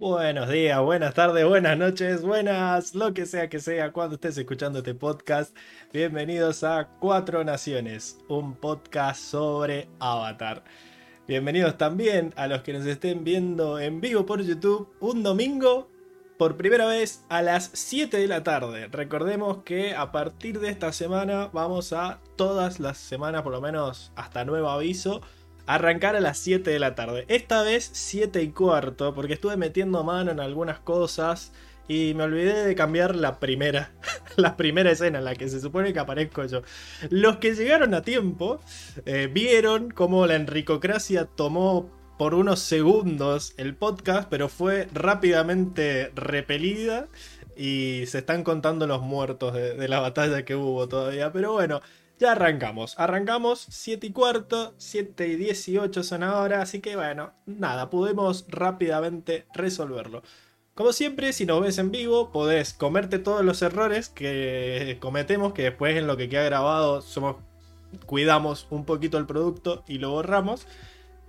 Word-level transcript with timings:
Buenos 0.00 0.48
días, 0.48 0.80
buenas 0.80 1.12
tardes, 1.12 1.44
buenas 1.44 1.76
noches, 1.76 2.22
buenas, 2.22 2.94
lo 2.94 3.12
que 3.12 3.26
sea 3.26 3.50
que 3.50 3.60
sea 3.60 3.92
cuando 3.92 4.14
estés 4.14 4.38
escuchando 4.38 4.78
este 4.78 4.94
podcast. 4.94 5.54
Bienvenidos 5.92 6.64
a 6.64 6.88
Cuatro 6.98 7.44
Naciones, 7.44 8.18
un 8.26 8.54
podcast 8.54 9.20
sobre 9.20 9.90
Avatar. 9.98 10.64
Bienvenidos 11.28 11.76
también 11.76 12.32
a 12.36 12.46
los 12.46 12.62
que 12.62 12.72
nos 12.72 12.86
estén 12.86 13.24
viendo 13.24 13.78
en 13.78 14.00
vivo 14.00 14.24
por 14.24 14.40
YouTube 14.40 14.88
un 15.00 15.22
domingo 15.22 15.90
por 16.38 16.56
primera 16.56 16.86
vez 16.86 17.26
a 17.28 17.42
las 17.42 17.70
7 17.74 18.16
de 18.16 18.26
la 18.26 18.42
tarde. 18.42 18.88
Recordemos 18.90 19.58
que 19.64 19.94
a 19.94 20.12
partir 20.12 20.60
de 20.60 20.70
esta 20.70 20.94
semana 20.94 21.50
vamos 21.52 21.92
a 21.92 22.22
todas 22.36 22.80
las 22.80 22.96
semanas, 22.96 23.42
por 23.42 23.52
lo 23.52 23.60
menos 23.60 24.12
hasta 24.16 24.46
nuevo 24.46 24.70
aviso, 24.70 25.20
arrancar 25.74 26.16
a 26.16 26.20
las 26.20 26.38
7 26.38 26.68
de 26.68 26.78
la 26.78 26.94
tarde. 26.94 27.24
Esta 27.28 27.62
vez 27.62 27.90
7 27.92 28.42
y 28.42 28.50
cuarto, 28.50 29.14
porque 29.14 29.34
estuve 29.34 29.56
metiendo 29.56 30.02
mano 30.02 30.30
en 30.30 30.40
algunas 30.40 30.80
cosas 30.80 31.52
y 31.86 32.14
me 32.14 32.24
olvidé 32.24 32.64
de 32.64 32.74
cambiar 32.74 33.14
la 33.16 33.40
primera, 33.40 33.92
la 34.36 34.56
primera 34.56 34.90
escena 34.90 35.18
en 35.18 35.24
la 35.24 35.34
que 35.34 35.48
se 35.48 35.60
supone 35.60 35.92
que 35.92 35.98
aparezco 36.00 36.44
yo. 36.44 36.62
Los 37.10 37.36
que 37.36 37.54
llegaron 37.54 37.94
a 37.94 38.02
tiempo 38.02 38.60
eh, 39.06 39.28
vieron 39.32 39.90
cómo 39.90 40.26
la 40.26 40.34
enricocracia 40.34 41.26
tomó 41.26 41.90
por 42.18 42.34
unos 42.34 42.60
segundos 42.60 43.54
el 43.56 43.74
podcast, 43.74 44.28
pero 44.28 44.48
fue 44.48 44.88
rápidamente 44.92 46.12
repelida 46.14 47.08
y 47.56 48.04
se 48.06 48.18
están 48.18 48.44
contando 48.44 48.86
los 48.86 49.02
muertos 49.02 49.54
de, 49.54 49.74
de 49.74 49.88
la 49.88 50.00
batalla 50.00 50.44
que 50.44 50.54
hubo 50.54 50.88
todavía. 50.88 51.32
Pero 51.32 51.52
bueno, 51.52 51.80
ya 52.20 52.32
arrancamos. 52.32 52.94
Arrancamos 52.98 53.66
7 53.70 54.06
y 54.06 54.12
cuarto, 54.12 54.74
7 54.76 55.26
y 55.26 55.36
18 55.36 56.02
son 56.04 56.22
ahora, 56.22 56.62
así 56.62 56.80
que 56.80 56.94
bueno, 56.94 57.32
nada, 57.46 57.90
podemos 57.90 58.44
rápidamente 58.48 59.46
resolverlo. 59.54 60.22
Como 60.74 60.92
siempre, 60.92 61.32
si 61.32 61.46
nos 61.46 61.62
ves 61.62 61.78
en 61.78 61.90
vivo, 61.90 62.30
podés 62.30 62.74
comerte 62.74 63.18
todos 63.18 63.44
los 63.44 63.60
errores 63.62 64.08
que 64.10 64.98
cometemos, 65.00 65.54
que 65.54 65.62
después 65.62 65.96
en 65.96 66.06
lo 66.06 66.16
que 66.16 66.28
queda 66.28 66.44
grabado 66.44 67.00
somos 67.00 67.36
cuidamos 68.06 68.66
un 68.70 68.84
poquito 68.84 69.18
el 69.18 69.26
producto 69.26 69.82
y 69.88 69.98
lo 69.98 70.10
borramos. 70.10 70.66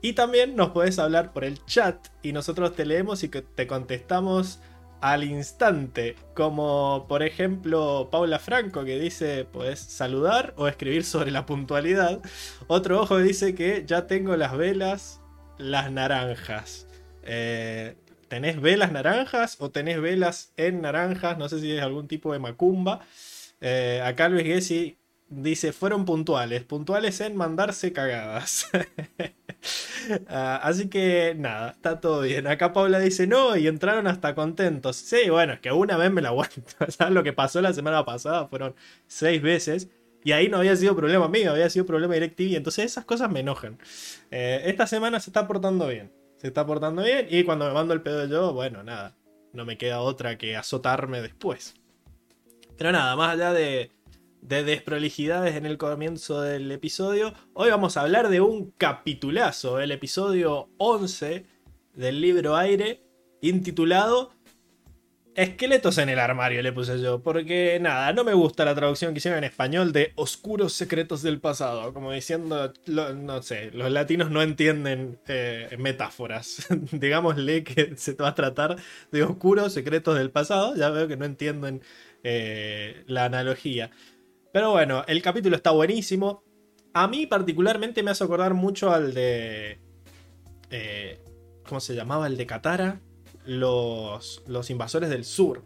Y 0.02 0.14
también 0.14 0.56
nos 0.56 0.70
podés 0.72 1.00
hablar 1.00 1.32
por 1.32 1.44
el 1.44 1.64
chat 1.66 2.08
y 2.22 2.34
nosotros 2.34 2.76
te 2.76 2.86
leemos 2.86 3.24
y 3.24 3.30
te 3.30 3.68
contestamos 3.68 4.60
al 5.02 5.24
instante, 5.24 6.16
como 6.36 7.06
por 7.10 7.24
ejemplo 7.24 8.10
Paula 8.12 8.40
Franco 8.40 8.86
que 8.86 9.00
dice, 9.00 9.46
puedes 9.46 9.80
saludar 9.80 10.54
o 10.58 10.68
escribir 10.68 11.04
sobre 11.04 11.32
la 11.32 11.46
puntualidad. 11.46 12.22
Otro 12.68 13.02
ojo 13.02 13.18
dice 13.18 13.56
que 13.56 13.84
ya 13.86 14.08
tengo 14.08 14.38
las 14.38 14.56
velas, 14.56 15.20
las 15.58 15.92
naranjas. 15.92 16.88
Eh, 17.24 17.96
¿Tenés 18.28 18.62
velas 18.62 18.92
naranjas 18.92 19.58
o 19.60 19.72
tenés 19.72 20.00
velas 20.00 20.54
en 20.56 20.82
naranjas? 20.82 21.38
No 21.38 21.50
sé 21.50 21.60
si 21.60 21.72
es 21.76 21.82
algún 21.82 22.08
tipo 22.08 22.32
de 22.32 22.40
macumba. 22.40 23.02
Eh, 23.60 24.02
acá 24.06 24.30
Luis 24.30 24.46
Gessi 24.46 24.98
dice, 25.32 25.72
fueron 25.72 26.06
puntuales, 26.06 26.64
puntuales 26.64 27.22
en 27.22 27.36
mandarse 27.36 27.92
cagadas. 27.94 28.68
Ah, 30.28 30.60
así 30.64 30.90
que 30.90 31.36
nada, 31.38 31.70
está 31.70 32.02
todo 32.02 32.22
bien. 32.22 32.48
Acá 32.48 32.74
Paula 32.74 32.98
dice, 32.98 33.28
no, 33.28 33.56
y 33.56 33.68
entraron 33.68 34.08
hasta 34.08 34.34
contentos. 34.34 34.96
Sí, 34.96 35.30
bueno, 35.30 35.54
es 35.54 35.60
que 35.60 35.72
una 35.72 35.98
vez 35.98 36.12
me 36.12 36.24
la 36.24 36.30
aguanto. 36.30 36.62
¿Sabes 36.90 37.14
lo 37.14 37.22
que 37.22 37.34
pasó 37.34 37.62
la 37.62 37.72
semana 37.72 38.04
pasada? 38.04 38.48
Fueron 38.48 38.74
seis 39.06 39.40
veces. 39.40 39.90
Y 40.24 40.32
ahí 40.32 40.50
no 40.50 40.58
había 40.58 40.76
sido 40.76 40.96
problema 40.96 41.28
mío, 41.28 41.52
había 41.52 41.70
sido 41.70 41.86
problema 41.86 42.16
DirecTV. 42.16 42.56
Entonces 42.56 42.86
esas 42.86 43.06
cosas 43.06 43.30
me 43.30 43.42
enojan. 43.42 43.78
Eh, 44.32 44.64
esta 44.66 44.88
semana 44.88 45.20
se 45.20 45.30
está 45.30 45.48
portando 45.48 45.88
bien. 45.88 46.12
Se 46.38 46.48
está 46.48 46.66
portando 46.66 47.04
bien. 47.04 47.28
Y 47.30 47.44
cuando 47.44 47.68
me 47.68 47.74
mando 47.74 47.94
el 47.94 48.02
pedo 48.02 48.26
yo, 48.26 48.54
bueno, 48.54 48.84
nada. 48.84 49.16
No 49.54 49.66
me 49.66 49.78
queda 49.78 50.02
otra 50.02 50.40
que 50.40 50.58
azotarme 50.58 51.22
después. 51.22 51.76
Pero 52.78 52.92
nada, 52.92 53.16
más 53.16 53.36
allá 53.36 53.54
de, 53.54 53.92
de 54.42 54.64
desprolijidades 54.64 55.56
en 55.56 55.66
el 55.66 55.78
comienzo 55.78 56.42
del 56.42 56.72
episodio. 56.72 57.34
Hoy 57.54 57.70
vamos 57.70 57.96
a 57.96 58.02
hablar 58.02 58.30
de 58.30 58.42
un 58.42 58.72
capitulazo, 58.72 59.80
el 59.80 59.92
episodio 59.92 60.70
11 60.78 61.46
del 61.94 62.22
libro 62.22 62.56
Aire, 62.56 63.04
intitulado 63.42 64.32
Esqueletos 65.34 65.98
en 65.98 66.10
el 66.10 66.20
armario, 66.20 66.62
le 66.62 66.74
puse 66.74 67.02
yo, 67.02 67.24
porque 67.24 67.80
nada, 67.80 68.12
no 68.12 68.26
me 68.26 68.34
gusta 68.34 68.66
la 68.66 68.76
traducción 68.76 69.14
que 69.14 69.20
hicieron 69.20 69.38
en 69.38 69.46
español 69.46 69.94
de 69.94 70.12
Oscuros 70.16 70.74
Secretos 70.74 71.22
del 71.22 71.40
Pasado, 71.40 71.94
como 71.94 72.12
diciendo, 72.12 72.74
no 72.86 73.42
sé, 73.42 73.72
los 73.72 73.90
latinos 73.92 74.30
no 74.30 74.42
entienden 74.42 75.20
eh, 75.30 75.74
metáforas. 75.80 76.68
Digámosle 76.92 77.64
que 77.64 77.96
se 77.96 78.16
va 78.16 78.30
a 78.30 78.36
tratar 78.36 78.76
de 79.14 79.24
Oscuros 79.24 79.72
Secretos 79.72 80.18
del 80.18 80.32
Pasado, 80.32 80.76
ya 80.76 80.90
veo 80.90 81.08
que 81.08 81.16
no 81.16 81.24
entienden 81.24 81.82
eh, 82.24 83.04
la 83.08 83.24
analogía. 83.24 83.90
Pero 84.54 84.72
bueno, 84.72 85.04
el 85.08 85.22
capítulo 85.22 85.56
está 85.56 85.72
buenísimo. 85.72 86.44
A 86.94 87.08
mí 87.08 87.26
particularmente 87.26 88.04
me 88.04 88.12
hace 88.12 88.24
acordar 88.24 88.54
mucho 88.54 88.92
al 88.92 89.14
de... 89.14 89.80
Eh, 90.70 91.24
¿Cómo 91.68 91.80
se 91.80 91.96
llamaba? 91.96 92.28
El 92.28 92.38
de 92.38 92.46
Katara. 92.46 93.00
Los, 93.46 94.44
los 94.48 94.70
invasores 94.70 95.10
del 95.10 95.24
sur. 95.24 95.64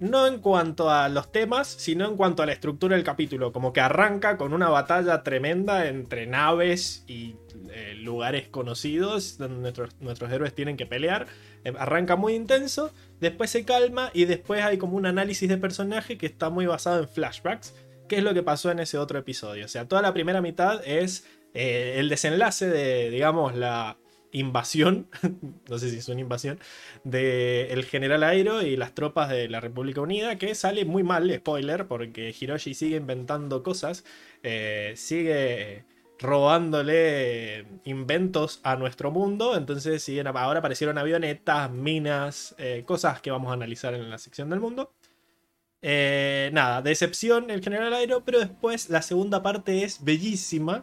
No 0.00 0.26
en 0.26 0.38
cuanto 0.38 0.90
a 0.90 1.08
los 1.08 1.30
temas, 1.30 1.68
sino 1.68 2.06
en 2.06 2.16
cuanto 2.16 2.42
a 2.42 2.46
la 2.46 2.52
estructura 2.52 2.96
del 2.96 3.04
capítulo. 3.04 3.52
Como 3.52 3.72
que 3.72 3.80
arranca 3.80 4.36
con 4.36 4.54
una 4.54 4.68
batalla 4.68 5.22
tremenda 5.22 5.86
entre 5.86 6.26
naves 6.26 7.04
y 7.06 7.36
eh, 7.72 7.94
lugares 7.94 8.48
conocidos 8.48 9.38
donde 9.38 9.60
nuestros, 9.60 10.00
nuestros 10.00 10.32
héroes 10.32 10.54
tienen 10.54 10.76
que 10.76 10.86
pelear. 10.86 11.26
Eh, 11.64 11.72
arranca 11.78 12.16
muy 12.16 12.34
intenso, 12.34 12.90
después 13.20 13.50
se 13.50 13.64
calma 13.64 14.10
y 14.14 14.24
después 14.24 14.64
hay 14.64 14.78
como 14.78 14.96
un 14.96 15.06
análisis 15.06 15.48
de 15.48 15.58
personaje 15.58 16.18
que 16.18 16.26
está 16.26 16.50
muy 16.50 16.66
basado 16.66 17.02
en 17.02 17.08
flashbacks 17.08 17.74
qué 18.10 18.16
es 18.16 18.24
lo 18.24 18.34
que 18.34 18.42
pasó 18.42 18.72
en 18.72 18.80
ese 18.80 18.98
otro 18.98 19.20
episodio. 19.20 19.64
O 19.64 19.68
sea, 19.68 19.86
toda 19.86 20.02
la 20.02 20.12
primera 20.12 20.42
mitad 20.42 20.82
es 20.84 21.24
eh, 21.54 21.94
el 21.98 22.08
desenlace 22.08 22.68
de, 22.68 23.08
digamos, 23.08 23.54
la 23.54 23.98
invasión, 24.32 25.08
no 25.70 25.78
sé 25.78 25.90
si 25.90 25.98
es 25.98 26.08
una 26.08 26.20
invasión, 26.20 26.58
del 27.04 27.84
general 27.84 28.24
Airo 28.24 28.62
y 28.62 28.76
las 28.76 28.96
tropas 28.96 29.28
de 29.28 29.48
la 29.48 29.60
República 29.60 30.00
Unida, 30.00 30.38
que 30.38 30.56
sale 30.56 30.84
muy 30.84 31.04
mal, 31.04 31.32
spoiler, 31.32 31.86
porque 31.86 32.34
Hiroshi 32.38 32.74
sigue 32.74 32.96
inventando 32.96 33.62
cosas, 33.62 34.04
eh, 34.42 34.92
sigue 34.96 35.84
robándole 36.18 37.64
inventos 37.84 38.58
a 38.64 38.74
nuestro 38.74 39.12
mundo, 39.12 39.56
entonces 39.56 40.02
siguen, 40.02 40.26
ahora 40.26 40.58
aparecieron 40.58 40.98
avionetas, 40.98 41.70
minas, 41.70 42.56
eh, 42.58 42.82
cosas 42.84 43.20
que 43.20 43.30
vamos 43.30 43.50
a 43.50 43.54
analizar 43.54 43.94
en 43.94 44.10
la 44.10 44.18
sección 44.18 44.50
del 44.50 44.58
mundo. 44.58 44.92
Eh, 45.82 46.50
nada, 46.52 46.82
decepción 46.82 47.50
el 47.50 47.62
general 47.62 47.94
Aero, 47.94 48.22
pero 48.24 48.38
después 48.38 48.90
la 48.90 49.02
segunda 49.02 49.42
parte 49.42 49.84
es 49.84 50.04
bellísima. 50.04 50.82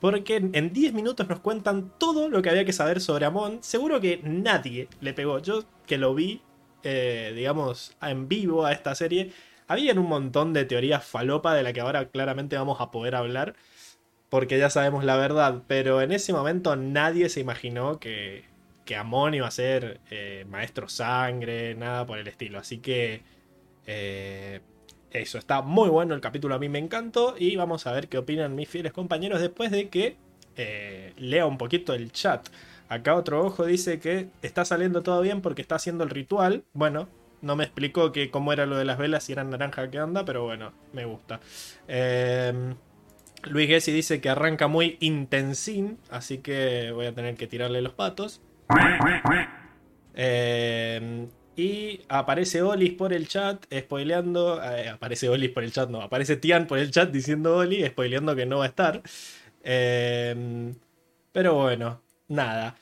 Porque 0.00 0.36
en 0.36 0.72
10 0.72 0.92
minutos 0.92 1.28
nos 1.28 1.40
cuentan 1.40 1.92
todo 1.98 2.28
lo 2.28 2.42
que 2.42 2.50
había 2.50 2.64
que 2.66 2.72
saber 2.72 3.00
sobre 3.00 3.24
Amon. 3.24 3.62
Seguro 3.62 4.00
que 4.00 4.20
nadie 4.22 4.88
le 5.00 5.14
pegó. 5.14 5.38
Yo 5.38 5.64
que 5.86 5.96
lo 5.98 6.14
vi, 6.14 6.42
eh, 6.82 7.32
digamos, 7.34 7.96
en 8.02 8.28
vivo 8.28 8.66
a 8.66 8.72
esta 8.72 8.94
serie, 8.94 9.32
había 9.66 9.94
un 9.94 10.06
montón 10.08 10.52
de 10.52 10.64
teorías 10.66 11.04
falopa 11.04 11.54
de 11.54 11.62
la 11.62 11.72
que 11.72 11.80
ahora 11.80 12.08
claramente 12.10 12.56
vamos 12.56 12.80
a 12.80 12.90
poder 12.90 13.14
hablar. 13.14 13.56
Porque 14.28 14.58
ya 14.58 14.70
sabemos 14.70 15.04
la 15.04 15.16
verdad. 15.16 15.62
Pero 15.66 16.02
en 16.02 16.12
ese 16.12 16.32
momento 16.32 16.76
nadie 16.76 17.28
se 17.30 17.40
imaginó 17.40 17.98
que, 18.00 18.44
que 18.84 18.96
Amon 18.96 19.34
iba 19.34 19.46
a 19.48 19.50
ser 19.50 20.00
eh, 20.10 20.44
maestro 20.48 20.88
sangre, 20.88 21.74
nada 21.74 22.06
por 22.06 22.18
el 22.18 22.28
estilo. 22.28 22.58
Así 22.58 22.78
que 22.78 23.22
eh, 23.86 24.60
eso, 25.10 25.38
está 25.38 25.62
muy 25.62 25.88
bueno 25.88 26.14
el 26.14 26.20
capítulo, 26.20 26.54
a 26.54 26.58
mí 26.58 26.68
me 26.68 26.78
encantó 26.78 27.34
y 27.38 27.56
vamos 27.56 27.86
a 27.86 27.92
ver 27.92 28.08
qué 28.08 28.18
opinan 28.18 28.54
mis 28.54 28.68
fieles 28.68 28.92
compañeros 28.92 29.40
después 29.40 29.70
de 29.70 29.88
que 29.88 30.16
eh, 30.56 31.12
lea 31.16 31.46
un 31.46 31.58
poquito 31.58 31.94
el 31.94 32.12
chat. 32.12 32.48
Acá 32.88 33.14
otro 33.14 33.44
ojo 33.44 33.64
dice 33.64 33.98
que 33.98 34.28
está 34.42 34.64
saliendo 34.64 35.02
todo 35.02 35.20
bien 35.20 35.40
porque 35.40 35.62
está 35.62 35.76
haciendo 35.76 36.04
el 36.04 36.10
ritual. 36.10 36.64
Bueno, 36.72 37.08
no 37.42 37.56
me 37.56 37.64
explicó 37.64 38.12
que 38.12 38.30
cómo 38.30 38.52
era 38.52 38.66
lo 38.66 38.76
de 38.76 38.84
las 38.84 38.98
velas, 38.98 39.24
si 39.24 39.32
eran 39.32 39.50
naranja 39.50 39.90
que 39.90 39.98
anda, 39.98 40.24
pero 40.24 40.44
bueno, 40.44 40.72
me 40.92 41.04
gusta. 41.04 41.40
Em, 41.88 42.74
Luis 43.44 43.68
Gessi 43.68 43.92
dice 43.92 44.20
que 44.20 44.28
arranca 44.28 44.68
muy 44.68 44.96
intensín, 45.00 45.98
así 46.10 46.38
que 46.38 46.90
voy 46.92 47.06
a 47.06 47.14
tener 47.14 47.36
que 47.36 47.46
tirarle 47.46 47.82
los 47.82 47.92
patos. 47.92 48.40
Eh, 50.14 51.28
y 51.56 52.02
aparece 52.08 52.62
Olis 52.62 52.92
por 52.92 53.12
el 53.12 53.28
chat, 53.28 53.64
spoileando. 53.72 54.62
Eh, 54.62 54.90
aparece 54.90 55.28
Olis 55.28 55.50
por 55.50 55.64
el 55.64 55.72
chat, 55.72 55.88
no. 55.88 56.02
Aparece 56.02 56.36
Tian 56.36 56.66
por 56.66 56.78
el 56.78 56.90
chat 56.90 57.10
diciendo 57.10 57.56
Oli, 57.56 57.86
spoileando 57.86 58.36
que 58.36 58.46
no 58.46 58.58
va 58.58 58.64
a 58.64 58.68
estar. 58.68 59.02
Em, 59.62 60.74
pero 61.32 61.54
bueno, 61.54 62.02
nada. 62.28 62.76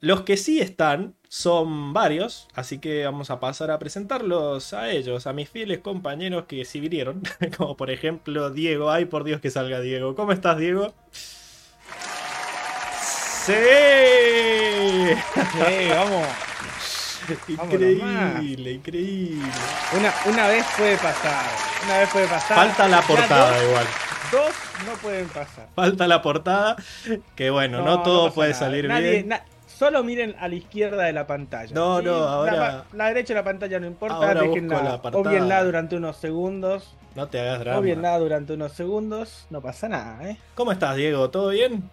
Los 0.00 0.22
que 0.22 0.36
sí 0.36 0.60
están 0.60 1.14
son 1.28 1.92
varios, 1.92 2.48
así 2.54 2.78
que 2.78 3.04
vamos 3.04 3.30
a 3.30 3.38
pasar 3.40 3.70
a 3.70 3.78
presentarlos 3.78 4.72
a 4.72 4.90
ellos, 4.90 5.26
a 5.26 5.32
mis 5.32 5.48
fieles 5.48 5.78
compañeros 5.80 6.46
que 6.46 6.64
sí 6.64 6.80
vinieron. 6.80 7.22
Como 7.56 7.76
por 7.76 7.90
ejemplo 7.90 8.50
Diego. 8.50 8.90
Ay, 8.90 9.04
por 9.06 9.24
Dios 9.24 9.40
que 9.40 9.50
salga 9.50 9.80
Diego. 9.80 10.14
¿Cómo 10.16 10.32
estás, 10.32 10.58
Diego? 10.58 10.94
Sí, 13.46 13.52
vamos. 15.90 16.49
increíble, 17.48 18.72
increíble. 18.72 19.50
Una, 19.98 20.12
una 20.26 20.48
vez 20.48 20.64
puede 20.76 20.96
pasar, 20.96 21.44
una 21.84 21.98
vez 21.98 22.08
puede 22.10 22.26
pasar. 22.26 22.56
Falta 22.56 22.88
la 22.88 23.02
portada 23.02 23.64
igual. 23.64 23.86
Dos 24.32 24.52
no 24.86 24.92
pueden 25.02 25.28
pasar. 25.28 25.68
Falta 25.74 26.06
la 26.06 26.22
portada, 26.22 26.76
que 27.34 27.50
bueno, 27.50 27.82
no, 27.82 28.02
todo 28.02 28.32
puede 28.32 28.54
salir 28.54 28.88
bien. 28.88 29.30
solo 29.66 30.04
miren 30.04 30.36
a 30.38 30.48
la 30.48 30.54
izquierda 30.54 31.04
de 31.04 31.12
la 31.12 31.26
pantalla. 31.26 31.74
No, 31.74 32.00
no, 32.00 32.14
ahora. 32.14 32.84
La, 32.92 33.06
derecha 33.06 33.34
de 33.34 33.40
la 33.40 33.44
pantalla 33.44 33.80
no 33.80 33.86
importa, 33.86 34.34
déjenla 34.34 35.00
o 35.12 35.22
bien 35.24 35.48
la 35.48 35.64
durante 35.64 35.96
unos 35.96 36.16
segundos. 36.16 36.96
No 37.14 37.26
te 37.26 37.40
hagas 37.40 37.60
drama. 37.60 37.78
O 37.78 37.82
bien 37.82 38.02
nada 38.02 38.18
durante 38.18 38.52
unos 38.52 38.72
segundos, 38.72 39.46
no 39.50 39.60
pasa 39.60 39.88
nada, 39.88 40.30
¿eh? 40.30 40.36
¿Cómo 40.54 40.70
estás, 40.70 40.96
Diego? 40.96 41.28
¿Todo 41.30 41.48
bien? 41.48 41.90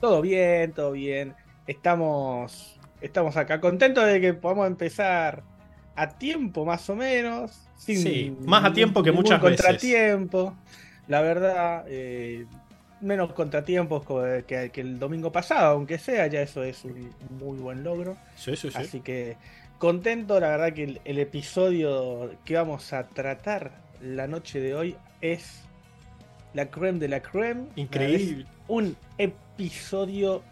Todo 0.00 0.20
bien, 0.20 0.72
todo 0.72 0.92
bien. 0.92 1.34
Estamos, 1.66 2.75
estamos 3.00 3.36
acá 3.36 3.60
contentos 3.60 4.06
de 4.06 4.20
que 4.20 4.34
podamos 4.34 4.66
empezar 4.66 5.42
a 5.94 6.08
tiempo, 6.08 6.64
más 6.64 6.88
o 6.90 6.96
menos. 6.96 7.52
sí, 7.76 8.36
más 8.44 8.64
a 8.64 8.72
tiempo 8.72 9.02
que 9.02 9.12
muchas 9.12 9.40
contratiempo. 9.40 10.54
La 11.08 11.20
verdad, 11.20 11.84
eh, 11.88 12.46
menos 13.00 13.32
contratiempos 13.32 14.04
que, 14.46 14.70
el 14.74 14.98
domingo 14.98 15.30
pasado, 15.32 15.74
aunque 15.74 15.98
sea, 15.98 16.26
ya 16.26 16.40
eso 16.42 16.62
es 16.62 16.84
un 16.84 17.10
muy 17.38 17.58
buen 17.58 17.84
logro. 17.84 18.16
Sí, 18.36 18.56
sí, 18.56 18.70
sí. 18.70 18.78
Así 18.78 19.00
que 19.00 19.36
contento, 19.78 20.40
la 20.40 20.48
verdad 20.48 20.72
que 20.72 21.00
el, 21.04 21.18
episodio 21.18 22.32
que 22.44 22.56
vamos 22.56 22.92
a 22.92 23.06
tratar 23.08 23.72
la 24.02 24.26
noche 24.26 24.60
de 24.60 24.74
hoy 24.74 24.96
es 25.20 25.62
la 26.54 26.66
creme 26.66 26.98
de 26.98 27.08
la 27.08 27.20
creme. 27.20 27.66
Increíble. 27.76 28.46
un 28.68 28.96
episodio 29.18 30.42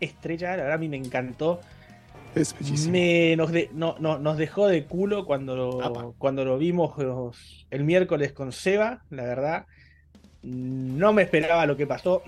estrella, 0.00 0.50
la 0.50 0.62
verdad 0.62 0.74
a 0.74 0.78
mí 0.78 0.88
me 0.88 0.96
encantó. 0.96 1.60
Es 2.34 2.54
me, 2.88 3.36
nos, 3.36 3.50
no, 3.72 3.96
nos 3.98 4.36
dejó 4.36 4.68
de 4.68 4.84
culo 4.84 5.26
cuando 5.26 5.56
lo, 5.56 6.14
cuando 6.18 6.44
lo 6.44 6.58
vimos 6.58 6.92
el 7.70 7.84
miércoles 7.84 8.32
con 8.32 8.52
Seba, 8.52 9.02
la 9.10 9.24
verdad. 9.24 9.66
No 10.42 11.12
me 11.12 11.22
esperaba 11.22 11.66
lo 11.66 11.76
que 11.76 11.86
pasó. 11.86 12.22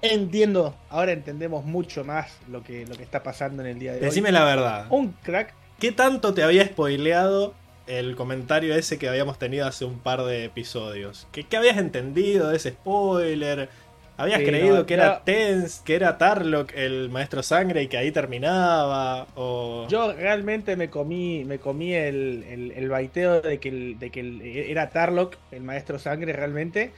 Entiendo, 0.00 0.74
ahora 0.90 1.12
entendemos 1.12 1.64
mucho 1.64 2.04
más 2.04 2.38
lo 2.48 2.62
que, 2.62 2.86
lo 2.86 2.94
que 2.94 3.02
está 3.02 3.22
pasando 3.22 3.62
en 3.62 3.68
el 3.68 3.78
día 3.78 3.92
de 3.92 3.98
hoy. 3.98 4.04
Decime 4.04 4.32
la 4.32 4.44
verdad. 4.44 4.86
Un 4.90 5.12
crack. 5.22 5.54
¿Qué 5.78 5.92
tanto 5.92 6.34
te 6.34 6.42
había 6.42 6.64
spoileado 6.66 7.54
el 7.86 8.14
comentario 8.16 8.74
ese 8.74 8.98
que 8.98 9.08
habíamos 9.08 9.38
tenido 9.38 9.66
hace 9.66 9.84
un 9.84 9.98
par 9.98 10.22
de 10.24 10.44
episodios? 10.44 11.26
¿Qué, 11.32 11.44
qué 11.44 11.56
habías 11.56 11.78
entendido 11.78 12.48
de 12.48 12.56
ese 12.56 12.70
spoiler? 12.70 13.68
¿Habías 14.16 14.42
creído 14.42 14.86
que 14.86 14.94
era 14.94 15.22
Tens, 15.24 15.80
que 15.84 15.96
era 15.96 16.18
Tarlock 16.18 16.72
el 16.74 17.10
maestro 17.10 17.42
sangre 17.42 17.82
y 17.82 17.88
que 17.88 17.96
ahí 17.96 18.12
terminaba? 18.12 19.26
O... 19.34 19.88
Yo 19.88 20.12
realmente 20.12 20.76
me 20.76 20.88
comí, 20.88 21.44
me 21.44 21.58
comí 21.58 21.94
el, 21.94 22.72
el, 22.76 22.88
baiteo 22.88 23.40
de 23.40 23.58
que, 23.58 23.96
de 23.98 24.10
que 24.10 24.70
era 24.70 24.90
Tarlock 24.90 25.36
el 25.50 25.62
maestro 25.62 25.98
sangre 25.98 26.32
realmente. 26.32 26.92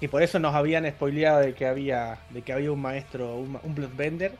Y 0.00 0.08
por 0.08 0.22
eso 0.22 0.38
nos 0.38 0.54
habían 0.54 0.88
spoileado 0.90 1.40
de 1.40 1.54
que 1.54 1.66
había, 1.66 2.18
de 2.30 2.42
que 2.42 2.52
había 2.52 2.72
un 2.72 2.80
maestro, 2.80 3.36
un, 3.36 3.58
un 3.62 3.74
Bloodbender. 3.74 4.32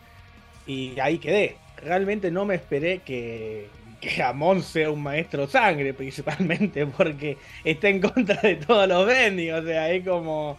Y 0.66 0.98
ahí 0.98 1.18
quedé. 1.18 1.56
Realmente 1.76 2.30
no 2.30 2.44
me 2.44 2.56
esperé 2.56 3.00
que, 3.00 3.68
que 4.00 4.22
Amon 4.22 4.62
sea 4.62 4.90
un 4.90 5.02
maestro 5.02 5.46
sangre, 5.46 5.94
principalmente, 5.94 6.86
porque 6.96 7.36
está 7.62 7.88
en 7.88 8.00
contra 8.00 8.40
de 8.40 8.56
todos 8.56 8.88
los 8.88 9.06
bending. 9.06 9.52
O 9.52 9.62
sea, 9.62 9.90
es 9.90 10.04
como 10.04 10.58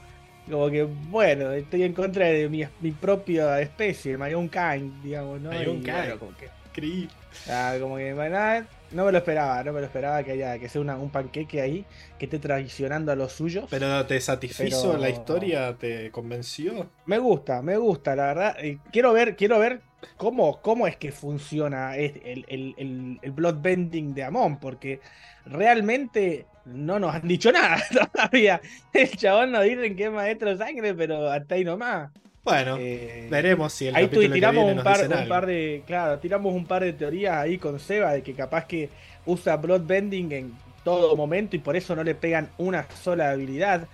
como 0.51 0.69
que, 0.69 0.83
bueno, 0.83 1.51
estoy 1.51 1.83
en 1.83 1.93
contra 1.93 2.25
de 2.25 2.49
mi, 2.49 2.63
mi 2.81 2.91
propia 2.91 3.59
especie, 3.61 4.17
my 4.17 4.33
own 4.33 4.49
kind, 4.49 5.01
digamos, 5.01 5.41
¿no? 5.41 5.49
Own 5.49 5.81
kind. 5.81 6.19
como 6.19 6.35
que. 6.37 6.49
Increíble. 6.69 7.09
Ah, 7.49 7.75
como 7.79 7.97
que, 7.97 8.13
nada, 8.13 8.67
no 8.91 9.05
me 9.05 9.11
lo 9.11 9.17
esperaba, 9.17 9.63
no 9.63 9.73
me 9.73 9.79
lo 9.79 9.85
esperaba 9.85 10.23
que 10.23 10.31
haya 10.31 10.59
que 10.59 10.69
sea 10.69 10.81
una, 10.81 10.97
un 10.97 11.09
panqueque 11.09 11.61
ahí 11.61 11.85
que 12.19 12.25
esté 12.25 12.39
traicionando 12.39 13.11
a 13.11 13.15
los 13.15 13.31
suyos. 13.31 13.65
Pero 13.69 14.05
te 14.05 14.19
satisfizo 14.19 14.97
la 14.97 15.09
historia, 15.09 15.75
te 15.77 16.11
convenció. 16.11 16.89
Me 17.05 17.17
gusta, 17.17 17.61
me 17.61 17.77
gusta, 17.77 18.15
la 18.15 18.27
verdad. 18.27 18.57
quiero 18.91 19.13
ver, 19.13 19.35
quiero 19.35 19.59
ver 19.59 19.81
cómo, 20.17 20.61
cómo 20.61 20.87
es 20.87 20.97
que 20.97 21.11
funciona 21.11 21.95
el, 21.97 22.21
el, 22.47 22.75
el, 22.77 23.19
el 23.21 23.31
bloodbending 23.31 24.13
de 24.13 24.23
Amon, 24.23 24.59
porque 24.59 24.99
realmente 25.45 26.45
no 26.65 26.99
nos 26.99 27.15
han 27.15 27.27
dicho 27.27 27.51
nada 27.53 27.81
todavía. 27.91 28.61
El 28.93 29.09
chabón 29.11 29.51
nos 29.51 29.63
dicen 29.63 29.95
que 29.95 30.05
es 30.05 30.11
maestro 30.11 30.49
de 30.49 30.57
sangre, 30.57 30.93
pero 30.93 31.29
hasta 31.29 31.55
ahí 31.55 31.63
nomás. 31.63 32.11
Bueno, 32.43 32.77
eh, 32.79 33.27
veremos 33.29 33.71
si 33.71 33.87
el 33.87 33.95
ahí 33.95 34.07
tiramos 34.07 34.71
un 34.71 34.81
par, 34.81 35.07
un 35.07 35.27
par 35.27 35.45
de, 35.45 35.83
claro, 35.85 36.17
tiramos 36.17 36.53
un 36.53 36.65
par 36.65 36.83
de 36.83 36.93
teorías 36.93 37.37
ahí 37.37 37.59
con 37.59 37.79
Seba 37.79 38.13
de 38.13 38.23
que 38.23 38.33
capaz 38.33 38.65
que 38.65 38.89
usa 39.27 39.57
bloodbending 39.57 40.31
en 40.31 40.53
todo 40.83 41.15
momento 41.15 41.55
y 41.55 41.59
por 41.59 41.75
eso 41.75 41.95
no 41.95 42.03
le 42.03 42.15
pegan 42.15 42.49
una 42.57 42.89
sola 42.89 43.29
habilidad. 43.29 43.87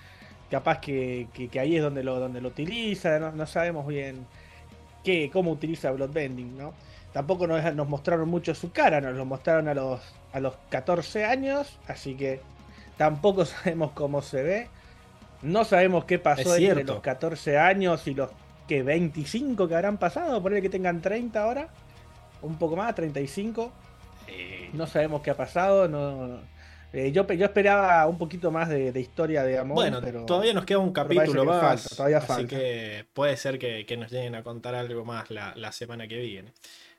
Capaz 0.50 0.80
que, 0.80 1.28
que, 1.34 1.60
ahí 1.60 1.76
es 1.76 1.84
donde 1.84 2.04
lo, 2.04 2.22
donde 2.22 2.40
lo 2.40 2.48
utiliza, 2.48 3.20
no, 3.20 3.46
sabemos 3.48 3.86
bien 3.86 4.26
qué, 5.04 5.30
cómo 5.32 5.52
utiliza 5.52 5.92
bloodbending, 5.92 6.58
¿no? 6.58 6.74
Tampoco 7.12 7.48
nos, 7.48 7.76
nos 7.76 7.90
mostraron 7.90 8.30
mucho 8.30 8.56
su 8.56 8.72
cara, 8.72 9.02
nos 9.02 9.14
lo 9.16 9.26
mostraron 9.26 9.68
a 9.68 9.74
los, 9.74 10.00
a 10.32 10.40
los 10.40 10.54
14 10.70 11.26
años, 11.26 11.78
así 11.88 12.16
que 12.16 12.40
Tampoco 12.98 13.46
sabemos 13.46 13.92
cómo 13.94 14.22
se 14.22 14.44
ve. 14.44 14.68
No 15.42 15.66
sabemos 15.66 16.06
qué 16.06 16.20
pasó 16.20 16.56
entre 16.56 16.84
los 16.84 17.00
14 17.00 17.58
años 17.58 18.08
y 18.08 18.16
los 18.16 18.32
que 18.68 18.84
25 18.84 19.68
que 19.68 19.76
habrán 19.76 19.98
pasado. 19.98 20.42
Poner 20.42 20.62
que 20.62 20.70
tengan 20.70 21.02
30 21.02 21.42
ahora. 21.42 21.70
Un 22.42 22.58
poco 22.58 22.76
más, 22.76 22.94
35. 22.96 23.72
No 24.74 24.88
sabemos 24.88 25.22
qué 25.22 25.32
ha 25.32 25.38
pasado. 25.38 25.88
No, 25.88 26.40
eh, 26.94 27.12
yo, 27.12 27.28
yo 27.28 27.46
esperaba 27.46 28.06
un 28.08 28.18
poquito 28.18 28.50
más 28.50 28.70
de, 28.70 28.98
historia 29.00 29.44
de 29.44 29.58
amor. 29.58 29.76
Bueno, 29.76 30.00
pero 30.02 30.26
todavía 30.26 30.54
nos 30.54 30.66
queda 30.66 30.80
un 30.80 30.94
capítulo 30.94 31.46
más. 31.46 31.90
todavía 31.96 32.18
así 32.18 32.46
que 32.46 33.06
puede 33.14 33.38
ser 33.38 33.60
que, 33.60 33.98
nos 33.98 34.12
lleguen 34.12 34.36
a 34.36 34.44
contar 34.44 34.76
algo 34.76 35.06
más 35.06 35.30
la, 35.30 35.72
semana 35.72 36.08
que 36.08 36.18
viene. 36.18 36.54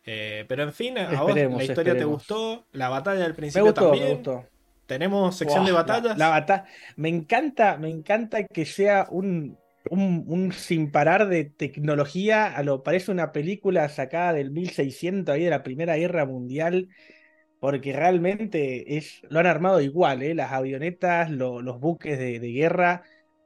Eh, 0.05 0.45
pero 0.49 0.63
en 0.63 0.73
fin, 0.73 0.99
a 0.99 1.23
vos 1.23 1.35
la 1.35 1.65
historia 1.65 1.97
te 1.97 2.05
gustó. 2.05 2.65
La 2.73 2.89
batalla 2.89 3.23
del 3.23 3.35
principio 3.35 3.65
me 3.65 3.71
gustó, 3.71 3.93
Me 3.93 4.15
gustó. 4.15 4.45
¿Tenemos 4.89 5.37
sección 5.37 5.67
de 5.67 5.73
batallas? 5.73 6.17
La, 6.17 6.65
Me 6.97 7.11
encanta, 7.11 7.77
me 7.77 7.91
encanta 7.91 8.45
que 8.45 8.65
sea 8.65 9.07
un, 9.11 9.59
un, 9.91 10.51
sin 10.53 10.91
parar 10.91 11.29
de 11.29 11.45
tecnología. 11.45 12.47
A 12.47 12.63
lo 12.63 12.83
parece 12.83 13.11
una 13.13 13.31
película 13.31 13.87
sacada 13.91 14.33
del 14.33 14.51
1600 14.51 15.35
ahí 15.35 15.45
de 15.45 15.51
la 15.51 15.63
Primera 15.63 15.97
Guerra 15.97 16.25
Mundial. 16.25 16.89
Porque 17.61 17.93
realmente 17.93 18.97
es, 18.97 19.21
lo 19.29 19.41
han 19.41 19.47
armado 19.47 19.83
igual, 19.83 20.23
¿eh? 20.23 20.35
las 20.35 20.53
avionetas, 20.53 21.31
los 21.31 21.81
buques 21.81 22.19
de, 22.19 22.39
guerra. 22.39 23.03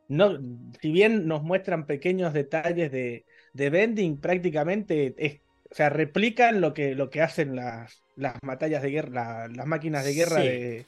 No, 0.07 0.39
si 0.81 0.93
bien 0.93 1.27
nos 1.27 1.43
muestran 1.43 1.87
pequeños 1.87 2.33
detalles 2.33 2.93
de, 2.93 3.25
de 3.53 3.71
bending, 3.71 4.21
prácticamente 4.21 5.15
es, 5.17 5.41
o 5.71 5.75
sea, 5.75 5.89
replican 5.89 6.61
lo 6.61 6.73
que, 6.73 6.95
lo 6.95 7.11
que 7.11 7.23
hacen 7.23 7.57
las, 7.57 8.05
las 8.15 8.35
batallas 8.43 8.83
de 8.83 8.91
guerra, 8.91 9.49
las 9.49 9.67
máquinas 9.67 10.05
de 10.05 10.15
guerra 10.15 10.41
de, 10.41 10.87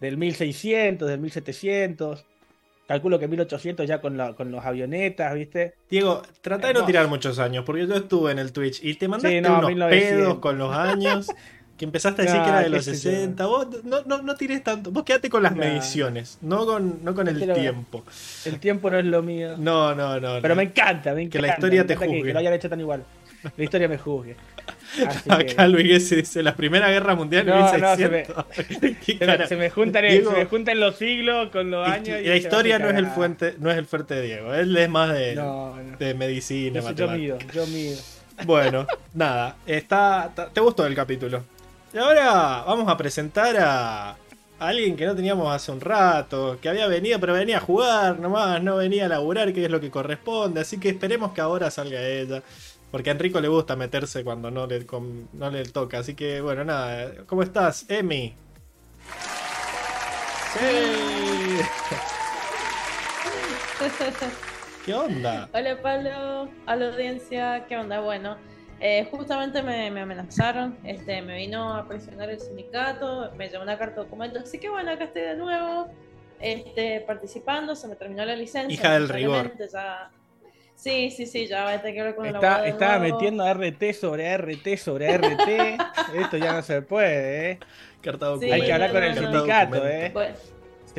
del 0.00 0.16
1600, 0.16 1.08
del 1.08 1.20
1700. 1.20 2.24
Calculo 2.86 3.18
que 3.18 3.26
1800 3.26 3.86
ya 3.86 4.00
con, 4.00 4.16
la, 4.16 4.34
con 4.34 4.52
los 4.52 4.64
avionetas, 4.64 5.34
¿viste? 5.34 5.74
Diego, 5.90 6.22
trata 6.40 6.68
de 6.68 6.74
no 6.74 6.86
tirar 6.86 7.08
muchos 7.08 7.38
años, 7.40 7.64
porque 7.64 7.86
yo 7.86 7.94
estuve 7.96 8.30
en 8.30 8.38
el 8.38 8.52
Twitch 8.52 8.82
y 8.84 8.94
te 8.94 9.08
mandaste 9.08 9.40
unos 9.40 9.90
pedos 9.90 10.38
con 10.38 10.56
los 10.56 10.72
años. 10.72 11.26
que 11.76 11.84
empezaste 11.84 12.22
a 12.22 12.24
decir 12.24 12.40
que 12.40 12.48
era 12.48 12.60
de 12.60 12.68
los 12.68 12.84
60. 12.84 13.46
Vos 13.46 13.84
no, 13.84 14.02
no, 14.04 14.22
no 14.22 14.34
tires 14.36 14.62
tanto. 14.62 14.90
Vos 14.90 15.04
quédate 15.04 15.28
con 15.28 15.42
las 15.42 15.54
mediciones, 15.54 16.38
no 16.40 16.64
con, 16.64 17.04
no 17.04 17.14
con 17.14 17.28
el 17.28 17.52
tiempo. 17.52 18.04
El 18.44 18.58
tiempo 18.60 18.90
no 18.90 18.98
es 18.98 19.04
lo 19.04 19.22
mío. 19.22 19.56
No, 19.58 19.94
no, 19.94 20.18
no. 20.20 20.38
Pero 20.40 20.56
me 20.56 20.64
encanta, 20.64 21.12
me 21.12 21.22
encanta. 21.22 21.38
Que 21.38 21.42
la 21.42 21.48
historia 21.48 21.86
te 21.86 21.96
juzgue. 21.96 22.22
Que, 22.22 22.32
lo 22.32 22.38
hayan 22.38 22.54
hecho 22.54 22.70
tan 22.70 22.80
igual. 22.80 23.04
La 23.56 23.64
historia 23.64 23.88
me 23.88 23.98
juzgue. 23.98 24.36
Acá 25.28 25.68
Luis 25.68 26.10
dice 26.10 26.42
la 26.42 26.54
Primera 26.54 26.90
Guerra 26.90 27.14
Mundial 27.14 27.46
no, 27.46 27.60
no, 27.60 27.96
se, 27.96 28.08
me, 28.08 28.24
se, 29.46 29.56
me, 29.56 29.70
juntan, 29.70 30.04
juntan 30.48 30.80
los 30.80 30.96
siglos 30.96 31.50
con 31.50 31.70
los 31.70 31.86
años. 31.86 32.20
Y, 32.20 32.28
la 32.28 32.36
historia 32.36 32.78
no 32.78 32.88
es 32.88 32.96
el 32.96 33.06
fuente, 33.08 33.54
no 33.58 33.70
es 33.70 33.76
el 33.76 33.86
fuerte 33.86 34.14
de 34.14 34.22
Diego, 34.22 34.54
él 34.54 34.76
es 34.76 34.88
más 34.88 35.12
de, 35.12 35.40
de 35.98 36.14
medicina, 36.14 36.80
yo, 36.92 37.08
mido, 37.08 37.38
yo 37.52 37.66
mido. 37.66 37.98
Bueno, 38.44 38.86
nada, 39.14 39.56
está, 39.66 40.32
¿te 40.52 40.60
gustó 40.60 40.86
el 40.86 40.94
capítulo? 40.94 41.44
Y 41.92 41.98
ahora 41.98 42.64
vamos 42.66 42.88
a 42.88 42.96
presentar 42.96 43.56
a, 43.58 44.16
alguien 44.58 44.96
que 44.96 45.06
no 45.06 45.14
teníamos 45.14 45.54
hace 45.54 45.72
un 45.72 45.80
rato, 45.80 46.58
que 46.60 46.68
había 46.68 46.86
venido, 46.86 47.20
pero 47.20 47.32
venía 47.32 47.58
a 47.58 47.60
jugar 47.60 48.18
nomás, 48.18 48.62
no 48.62 48.76
venía 48.76 49.06
a 49.06 49.08
laburar, 49.08 49.52
que 49.52 49.64
es 49.64 49.70
lo 49.70 49.80
que 49.80 49.90
corresponde. 49.90 50.60
Así 50.60 50.78
que 50.78 50.90
esperemos 50.90 51.32
que 51.32 51.40
ahora 51.40 51.70
salga 51.70 52.02
ella. 52.02 52.42
Porque 52.96 53.10
a 53.10 53.12
Enrico 53.12 53.42
le 53.42 53.48
gusta 53.48 53.76
meterse 53.76 54.24
cuando 54.24 54.50
no 54.50 54.66
le, 54.66 54.86
no 55.34 55.50
le 55.50 55.64
toca. 55.64 55.98
Así 55.98 56.14
que 56.14 56.40
bueno, 56.40 56.64
nada. 56.64 57.12
¿Cómo 57.26 57.42
estás, 57.42 57.84
Emi? 57.90 58.34
Sí. 60.54 61.60
¿Qué 64.86 64.94
onda? 64.94 65.46
Hola 65.52 65.82
Pablo, 65.82 66.48
a 66.64 66.74
la 66.74 66.88
audiencia, 66.88 67.66
¿qué 67.68 67.76
onda? 67.76 68.00
Bueno, 68.00 68.38
Eh, 68.80 69.06
justamente 69.10 69.62
me, 69.62 69.88
amenazaron, 69.88 70.78
este, 70.82 71.20
me 71.20 71.36
vino 71.36 71.74
a 71.74 71.86
presionar 71.86 72.30
el 72.30 72.40
sindicato, 72.40 73.30
me 73.36 73.50
llevó 73.50 73.62
una 73.62 73.76
carta 73.76 73.96
de 73.96 74.04
documento, 74.04 74.38
así 74.38 74.58
que 74.58 74.70
bueno, 74.70 74.90
acá 74.90 75.04
estoy 75.04 75.20
de 75.22 75.36
nuevo, 75.36 75.88
este, 76.40 77.00
participando, 77.00 77.76
se 77.76 77.88
me 77.88 77.96
terminó 77.96 78.24
la 78.24 78.36
licencia. 78.36 78.72
Hija 78.72 78.94
del 78.94 79.10
rigor. 79.10 79.52
Sí, 80.76 81.10
sí, 81.10 81.26
sí, 81.26 81.46
ya 81.46 81.64
va 81.64 81.72
a 81.72 81.80
tener 81.80 81.94
que 81.94 82.02
ver 82.02 82.14
con 82.14 82.26
Está, 82.26 82.66
Estaba 82.66 82.98
metiendo 82.98 83.44
RT 83.52 83.94
sobre 83.94 84.36
RT 84.36 84.76
sobre 84.76 85.16
RT. 85.16 85.80
Esto 86.14 86.36
ya 86.36 86.52
no 86.52 86.62
se 86.62 86.82
puede, 86.82 87.50
¿eh? 87.50 87.58
Hay 88.52 88.62
que 88.62 88.72
hablar 88.72 88.92
con 88.92 89.02
el 89.02 89.18
sindicato, 89.18 89.88
¿eh? 89.88 90.12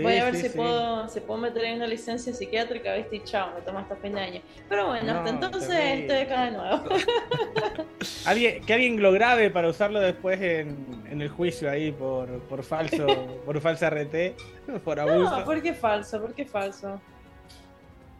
Voy 0.01 0.17
a 0.17 0.25
ver 0.25 0.35
si, 0.35 0.49
Puedo, 0.49 1.07
si 1.09 1.19
puedo 1.21 1.39
meter 1.39 1.65
en 1.65 1.77
una 1.77 1.87
licencia 1.87 2.31
psiquiátrica, 2.31 2.93
¿viste? 2.93 3.15
Y 3.15 3.23
chao, 3.23 3.51
me 3.55 3.61
tomo 3.61 3.79
hasta 3.79 3.95
fin 3.95 4.13
de 4.13 4.21
año. 4.21 4.41
Pero 4.69 4.87
bueno, 4.87 5.11
hasta 5.11 5.29
entonces 5.29 5.69
estoy 5.71 6.17
acá 6.17 6.45
de 6.45 6.51
nuevo. 6.51 6.83
¿Alguien, 8.25 8.63
que 8.63 8.73
alguien 8.73 9.01
lo 9.01 9.11
grabe 9.11 9.49
para 9.49 9.69
usarlo 9.69 9.99
después 9.99 10.39
en, 10.39 11.03
en 11.09 11.21
el 11.21 11.29
juicio 11.29 11.69
ahí 11.69 11.91
por, 11.91 12.27
por 12.41 12.63
falso, 12.63 13.07
por 13.43 13.59
falsa 13.59 13.89
RT, 13.89 14.35
por 14.83 14.99
abuso. 14.99 15.39
No, 15.39 15.45
¿por 15.45 15.61
qué 15.63 15.73
falso? 15.73 16.21
¿Por 16.21 16.33
qué 16.35 16.45
falso? 16.45 17.01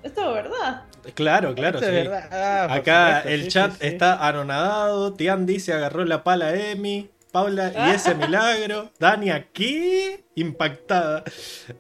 Esto 0.04 0.22
es 0.30 0.44
verdad. 0.44 0.84
Claro, 1.14 1.56
claro, 1.56 1.80
sí. 1.80 1.86
Ah, 2.32 2.68
Acá 2.70 3.22
el 3.22 3.48
chat 3.48 3.82
está 3.82 4.28
anonadado. 4.28 5.14
Tian 5.14 5.46
dice 5.46 5.74
agarró 5.74 6.06
la 6.06 6.24
pala 6.24 6.48
a 6.48 6.56
Emi. 6.56 7.10
Paula 7.32 7.72
y 7.76 7.92
ese 7.96 8.16
milagro. 8.16 8.92
Dani 9.00 9.30
aquí, 9.32 10.18
impactada. 10.36 11.24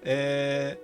Eh, 0.03 0.77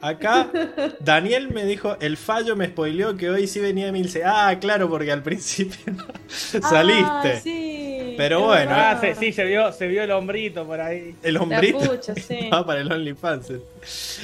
acá, 0.00 0.50
Daniel 1.00 1.48
me 1.50 1.64
dijo, 1.64 1.96
el 2.00 2.16
fallo 2.16 2.56
me 2.56 2.66
spoileó 2.66 3.16
que 3.16 3.30
hoy 3.30 3.46
sí 3.46 3.60
venía 3.60 3.86
Emilce. 3.88 4.24
Ah, 4.24 4.56
claro, 4.60 4.88
porque 4.88 5.12
al 5.12 5.22
principio 5.22 5.94
saliste. 6.28 7.40
sí, 7.40 7.85
Pero 8.16 8.42
bueno. 8.42 8.70
Ah, 8.74 9.00
sí, 9.18 9.32
se 9.32 9.44
vio, 9.44 9.72
se 9.72 9.86
vio 9.86 10.02
el 10.02 10.10
hombrito 10.10 10.66
por 10.66 10.80
ahí. 10.80 11.14
El 11.22 11.36
hombrito. 11.36 12.00
sí. 12.16 12.50
Va 12.52 12.64
para 12.64 12.80
el 12.80 12.90
OnlyFans. 12.90 13.52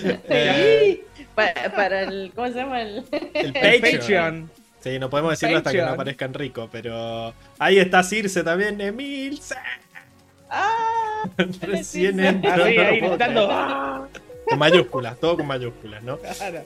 Eh, 0.04 1.04
para, 1.34 2.02
el, 2.02 2.32
¿cómo 2.34 2.48
se 2.48 2.54
llama? 2.54 2.82
El, 2.82 3.04
el 3.34 3.52
Patreon. 3.80 4.50
Sí, 4.80 4.98
no 4.98 5.08
podemos 5.08 5.32
decirlo 5.32 5.58
hasta 5.58 5.70
que 5.70 5.78
no 5.78 5.90
aparezcan 5.90 6.34
rico, 6.34 6.68
pero 6.70 7.32
ahí 7.58 7.78
está 7.78 8.02
Circe 8.02 8.42
también, 8.42 8.80
Emilce. 8.80 9.54
Ah, 10.50 11.24
Recién 11.60 12.18
entró. 12.18 12.64
Ahí, 12.64 12.76
ahí, 12.76 13.00
gritando. 13.00 14.08
Con 14.44 14.58
mayúsculas, 14.58 15.18
todo 15.20 15.36
con 15.36 15.46
mayúsculas, 15.46 16.02
¿no? 16.02 16.18
Claro. 16.18 16.64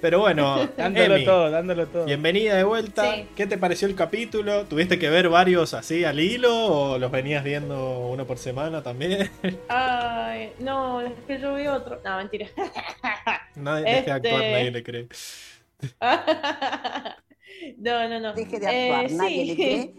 Pero 0.00 0.20
bueno, 0.20 0.68
dándolo 0.76 1.24
todo, 1.24 1.50
dándolo 1.50 1.86
todo. 1.88 2.04
Bienvenida 2.04 2.54
de 2.54 2.62
vuelta. 2.62 3.16
¿Qué 3.34 3.46
te 3.46 3.58
pareció 3.58 3.88
el 3.88 3.96
capítulo? 3.96 4.64
¿Tuviste 4.66 4.98
que 4.98 5.10
ver 5.10 5.28
varios 5.28 5.74
así 5.74 6.04
al 6.04 6.20
hilo 6.20 6.52
o 6.52 6.98
los 6.98 7.10
venías 7.10 7.42
viendo 7.42 8.06
uno 8.08 8.24
por 8.24 8.38
semana 8.38 8.82
también? 8.82 9.28
Ay, 9.68 10.52
no, 10.60 11.00
es 11.00 11.12
que 11.26 11.40
yo 11.40 11.54
vi 11.54 11.66
otro. 11.66 12.00
No, 12.04 12.16
mentira. 12.16 12.46
Nadie 13.56 13.84
deje 13.84 14.10
actuar, 14.12 14.42
este 14.42 14.52
nadie 14.52 14.70
le 14.70 14.82
cree. 14.84 15.08
no, 17.78 18.08
no, 18.08 18.20
no. 18.20 18.34
Deje 18.34 18.60
de 18.60 18.66
actuar, 18.66 19.04
eh, 19.04 19.08
nadie 19.10 19.42
sí. 19.42 19.46
le 19.46 19.56
cree. 19.56 19.94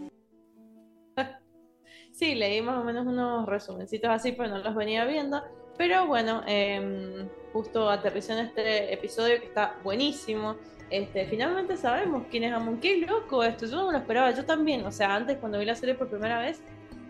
sí, 2.14 2.36
leí 2.36 2.62
más 2.62 2.78
o 2.78 2.86
menos 2.86 3.06
unos 3.06 3.46
resumencitos 3.48 4.10
así, 4.10 4.32
pero 4.32 4.48
no 4.48 4.60
los 4.60 4.76
venía 4.76 5.04
viendo. 5.04 5.44
Pero 5.78 6.08
bueno, 6.08 6.42
em, 6.48 7.28
justo 7.54 7.90
aterrizó 7.90 8.34
en 8.34 8.40
este 8.40 8.94
episodio 8.94 9.40
que 9.40 9.46
está 9.46 9.78
buenísimo. 9.84 10.56
Este, 10.90 11.26
finalmente 11.26 11.78
sabemos 11.78 12.24
quién 12.30 12.44
es 12.44 12.54
Amon. 12.54 12.80
Qué 12.80 12.98
loco 12.98 13.44
esto, 13.44 13.66
yo 13.66 13.76
no 13.78 13.88
me 13.88 13.94
lo 13.94 14.00
esperaba, 14.00 14.32
yo 14.32 14.46
también. 14.46 14.86
O 14.86 14.92
sea, 14.92 15.16
antes 15.16 15.38
cuando 15.38 15.60
vi 15.60 15.66
la 15.66 15.76
serie 15.76 15.96
por 15.96 16.10
primera 16.10 16.40
vez, 16.40 16.62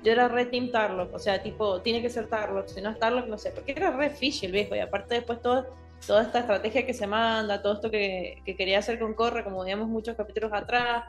yo 0.03 0.12
era 0.12 0.27
re 0.27 0.46
Team 0.46 0.72
Tarlock. 0.72 1.13
O 1.13 1.19
sea, 1.19 1.41
tipo, 1.41 1.81
tiene 1.81 2.01
que 2.01 2.10
ser 2.10 2.27
Tarlock, 2.27 2.67
si 2.67 2.81
no 2.81 2.89
es 2.89 3.00
Tarlock, 3.00 3.27
no 3.27 3.38
sé. 3.38 3.51
Porque 3.51 3.72
era 3.72 3.91
re 3.91 4.10
fishy 4.10 4.46
el 4.46 4.51
viejo. 4.51 4.75
Y 4.75 4.79
aparte 4.79 5.15
después 5.15 5.41
todo 5.41 5.65
toda 6.05 6.24
esta 6.24 6.39
estrategia 6.39 6.86
que 6.86 6.93
se 6.93 7.08
manda, 7.08 7.62
todo 7.62 7.74
esto 7.74 7.91
que, 7.91 8.41
quería 8.46 8.79
hacer 8.79 9.00
con 9.00 9.13
Corre, 9.13 9.43
como 9.43 9.63
digamos 9.63 9.88
muchos 9.88 10.15
capítulos 10.15 10.51
atrás, 10.53 11.05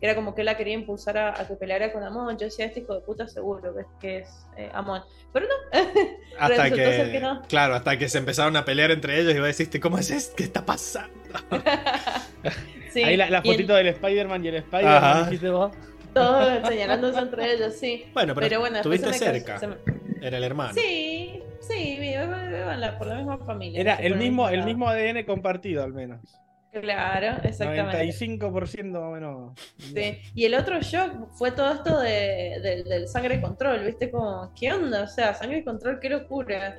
que 0.00 0.06
era 0.06 0.14
como 0.14 0.34
que 0.34 0.44
la 0.44 0.56
quería 0.56 0.74
impulsar 0.74 1.18
a, 1.18 1.46
que 1.46 1.54
peleara 1.54 1.92
con 1.92 2.02
Amon. 2.02 2.36
Yo 2.38 2.46
decía, 2.46 2.66
este 2.66 2.80
hijo 2.80 2.94
de 2.94 3.00
puta 3.00 3.28
seguro 3.28 3.74
que 4.00 4.18
es, 4.18 4.46
eh, 4.56 4.70
Amon. 4.72 5.02
Pero 5.32 5.46
no. 5.46 5.80
hasta 6.38 6.70
que, 6.70 7.22
Claro, 7.48 7.74
hasta 7.74 7.98
que 7.98 8.08
se 8.08 8.18
empezaron 8.18 8.56
a 8.56 8.64
pelear 8.64 8.90
entre 8.90 9.20
ellos 9.20 9.34
y 9.34 9.38
vos 9.38 9.46
deciste, 9.46 9.80
¿cómo 9.80 9.98
es 9.98 10.10
esto? 10.10 10.34
¿Qué 10.36 10.44
está 10.44 10.64
pasando? 10.64 11.12
Ahí 12.94 13.16
la, 13.16 13.42
fotito 13.42 13.74
del 13.74 13.88
Spider-Man 13.88 14.44
y 14.44 14.48
el 14.48 14.54
Spider-Man, 14.56 15.24
dijiste 15.24 15.50
vos. 15.50 15.72
Todos 16.12 16.68
señalándose 16.68 17.18
entre 17.18 17.54
ellos, 17.54 17.74
sí. 17.74 18.06
Bueno, 18.14 18.34
pero, 18.34 18.60
bueno, 18.60 18.76
estuviste 18.76 19.12
cerca. 19.12 19.60
Era 20.22 20.38
el 20.38 20.44
hermano. 20.44 20.74
Sí, 20.74 21.42
sí, 21.60 21.98
por 22.98 23.06
la 23.08 23.16
misma 23.16 23.38
familia. 23.38 23.80
Era 23.80 23.94
el 23.96 24.16
mismo, 24.16 24.48
el 24.48 24.64
mismo 24.64 24.88
ADN 24.88 25.24
compartido, 25.24 25.82
al 25.82 25.92
menos. 25.92 26.20
Claro, 26.80 27.38
exactamente. 27.44 28.04
95% 28.38 28.90
más 28.90 29.02
o 29.02 29.10
menos. 29.10 29.52
Sí. 29.78 30.18
Y 30.34 30.44
el 30.44 30.54
otro 30.54 30.80
shock 30.80 31.28
fue 31.32 31.52
todo 31.52 31.72
esto 31.72 32.00
de, 32.00 32.84
del 32.86 33.08
sangre 33.08 33.40
control, 33.40 33.84
¿viste? 33.84 34.10
Como, 34.10 34.52
¿qué 34.58 34.72
onda? 34.72 35.02
O 35.02 35.06
sea, 35.06 35.34
sangre 35.34 35.62
control, 35.62 36.00
qué 36.00 36.08
locura. 36.08 36.78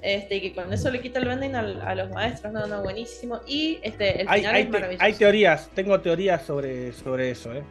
Este, 0.00 0.36
y 0.36 0.40
que 0.40 0.54
con 0.54 0.72
eso 0.72 0.90
le 0.90 1.00
quita 1.00 1.18
el 1.18 1.26
vending 1.26 1.54
a, 1.56 1.94
los 1.94 2.10
maestros, 2.10 2.52
no, 2.52 2.66
no, 2.66 2.82
buenísimo. 2.82 3.40
Y 3.46 3.80
este, 3.82 4.22
el 4.22 4.28
final 4.28 4.54
hay, 4.54 4.62
es 4.62 4.70
maravilloso. 4.70 5.04
hay 5.04 5.12
teorías, 5.14 5.70
tengo 5.74 6.00
teorías 6.00 6.42
sobre, 6.42 6.92
sobre 6.92 7.30
eso, 7.30 7.52
¿eh? 7.52 7.62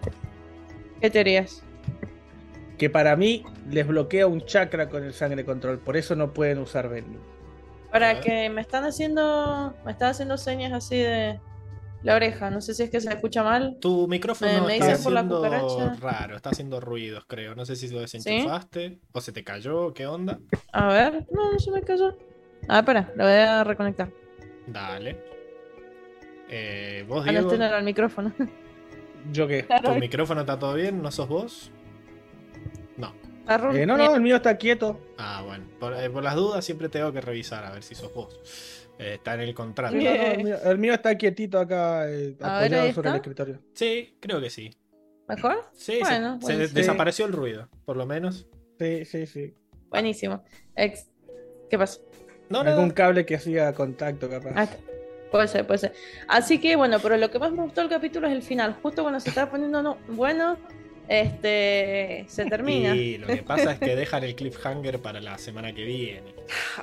¿Qué 1.00 1.10
teorías? 1.10 1.64
Que 2.78 2.90
para 2.90 3.16
mí 3.16 3.44
les 3.70 3.88
bloquea 3.88 4.28
un 4.28 4.46
chakra 4.46 4.90
con 4.90 5.04
el 5.04 5.14
sangre 5.14 5.46
control, 5.46 5.80
por 5.80 5.96
eso 5.96 6.16
no 6.16 6.34
pueden 6.34 6.58
usar 6.60 6.90
vending. 6.90 7.20
Para 7.92 8.22
que 8.22 8.50
me 8.50 8.62
están 8.62 8.86
haciendo, 8.86 9.76
me 9.86 9.92
están 9.92 10.12
haciendo 10.12 10.38
señas 10.38 10.72
así 10.72 10.98
de, 10.98 11.40
la 12.04 12.16
oreja. 12.16 12.50
No 12.50 12.62
sé 12.62 12.74
si 12.74 12.84
es 12.84 12.90
que 12.90 13.02
se 13.02 13.10
escucha 13.10 13.44
mal. 13.44 13.78
Tu 13.80 14.08
micrófono 14.08 14.70
está 14.70 14.94
haciendo 14.94 15.94
raro, 16.00 16.36
está 16.36 16.50
haciendo 16.50 16.80
ruidos, 16.80 17.26
creo. 17.28 17.56
No 17.56 17.66
sé 17.66 17.76
si 17.76 17.90
lo 17.90 18.02
desenchufaste 18.02 19.00
o 19.12 19.22
se 19.22 19.32
te 19.32 19.44
cayó, 19.44 19.94
¿qué 19.94 20.08
onda? 20.08 20.40
A 20.72 20.88
ver, 20.88 21.28
no, 21.32 21.52
no 21.52 21.60
se 21.60 21.72
me 21.72 21.82
cayó. 21.82 22.18
Ah, 22.68 22.80
espera, 22.80 23.12
lo 23.16 23.24
voy 23.24 23.34
a 23.34 23.64
reconectar. 23.64 24.12
Dale. 24.68 25.18
Eh, 26.50 27.06
¿Vos, 27.08 27.26
ah, 27.28 27.32
Diego? 27.32 27.52
al 27.52 27.84
micrófono. 27.84 28.34
¿Yo 29.32 29.48
qué? 29.48 29.66
¿Tu 29.84 29.96
micrófono 29.96 30.42
está 30.42 30.58
todo 30.58 30.74
bien? 30.74 31.02
¿No 31.02 31.12
sos 31.12 31.28
vos? 31.28 31.72
No. 32.98 33.14
Eh, 33.74 33.86
no, 33.86 33.98
no, 33.98 34.16
el 34.16 34.22
mío 34.22 34.38
está 34.38 34.58
quieto. 34.58 35.00
Ah, 35.18 35.44
bueno. 35.46 35.66
Por, 35.80 35.94
eh, 35.94 36.10
por 36.10 36.24
las 36.24 36.36
dudas 36.36 36.64
siempre 36.64 36.90
tengo 36.90 37.12
que 37.12 37.22
revisar 37.22 37.66
a 37.66 37.72
ver 37.72 37.84
si 37.84 37.96
sos 37.96 38.14
vos. 38.14 38.40
Eh, 39.00 39.16
está 39.16 39.34
en 39.34 39.42
el 39.42 39.54
contrato. 39.54 39.96
el, 39.96 40.78
mío, 40.78 40.94
está 40.94 41.18
quietito 41.18 41.60
acá, 41.60 42.10
eh, 42.10 42.36
apoyado 42.40 42.94
sobre 42.94 43.10
el 43.10 43.16
escritorio. 43.16 43.60
Sí, 43.74 44.18
creo 44.20 44.40
que 44.40 44.50
sí. 44.50 44.72
¿Mejor? 45.28 45.70
Sí, 45.74 46.00
bueno, 46.02 46.40
se, 46.42 46.68
desapareció 46.68 47.26
el 47.26 47.34
ruido, 47.34 47.70
por 47.86 47.96
lo 47.96 48.06
menos. 48.06 48.48
Sí, 48.80 49.06
sí, 49.06 49.26
sí. 49.26 49.54
Buenísimo. 49.90 50.44
¿Qué 50.76 51.78
pasó? 51.78 52.02
No, 52.50 52.60
Algún 52.60 52.92
cable 52.92 53.26
que 53.26 53.36
hacía 53.36 53.74
contacto, 53.74 54.30
capaz. 54.30 54.52
Ah, 54.56 54.68
puede 55.32 55.48
ser, 55.48 55.66
puede 55.66 55.80
ser. 55.80 55.94
Así 56.28 56.60
que 56.60 56.76
bueno, 56.76 56.98
pero 57.02 57.16
lo 57.16 57.32
que 57.32 57.40
más 57.40 57.52
me 57.52 57.64
gustó 57.64 57.82
del 57.82 57.90
capítulo 57.90 58.28
es 58.28 58.34
el 58.34 58.42
final. 58.42 58.78
Justo 58.84 59.04
cuando 59.04 59.22
se 59.22 59.30
estaba 59.30 59.50
poniendo 59.50 59.82
no, 59.82 59.98
bueno, 60.10 60.58
este 61.12 62.24
se 62.28 62.46
termina. 62.46 62.96
Y 62.96 63.18
lo 63.18 63.28
que 63.28 63.44
pasa 63.44 63.74
es 63.74 63.80
que 63.80 63.98
dejan 63.98 64.24
el 64.24 64.34
cliffhanger 64.34 65.02
para 65.02 65.20
la 65.20 65.38
semana 65.38 65.74
que 65.74 65.84
viene. 65.84 66.34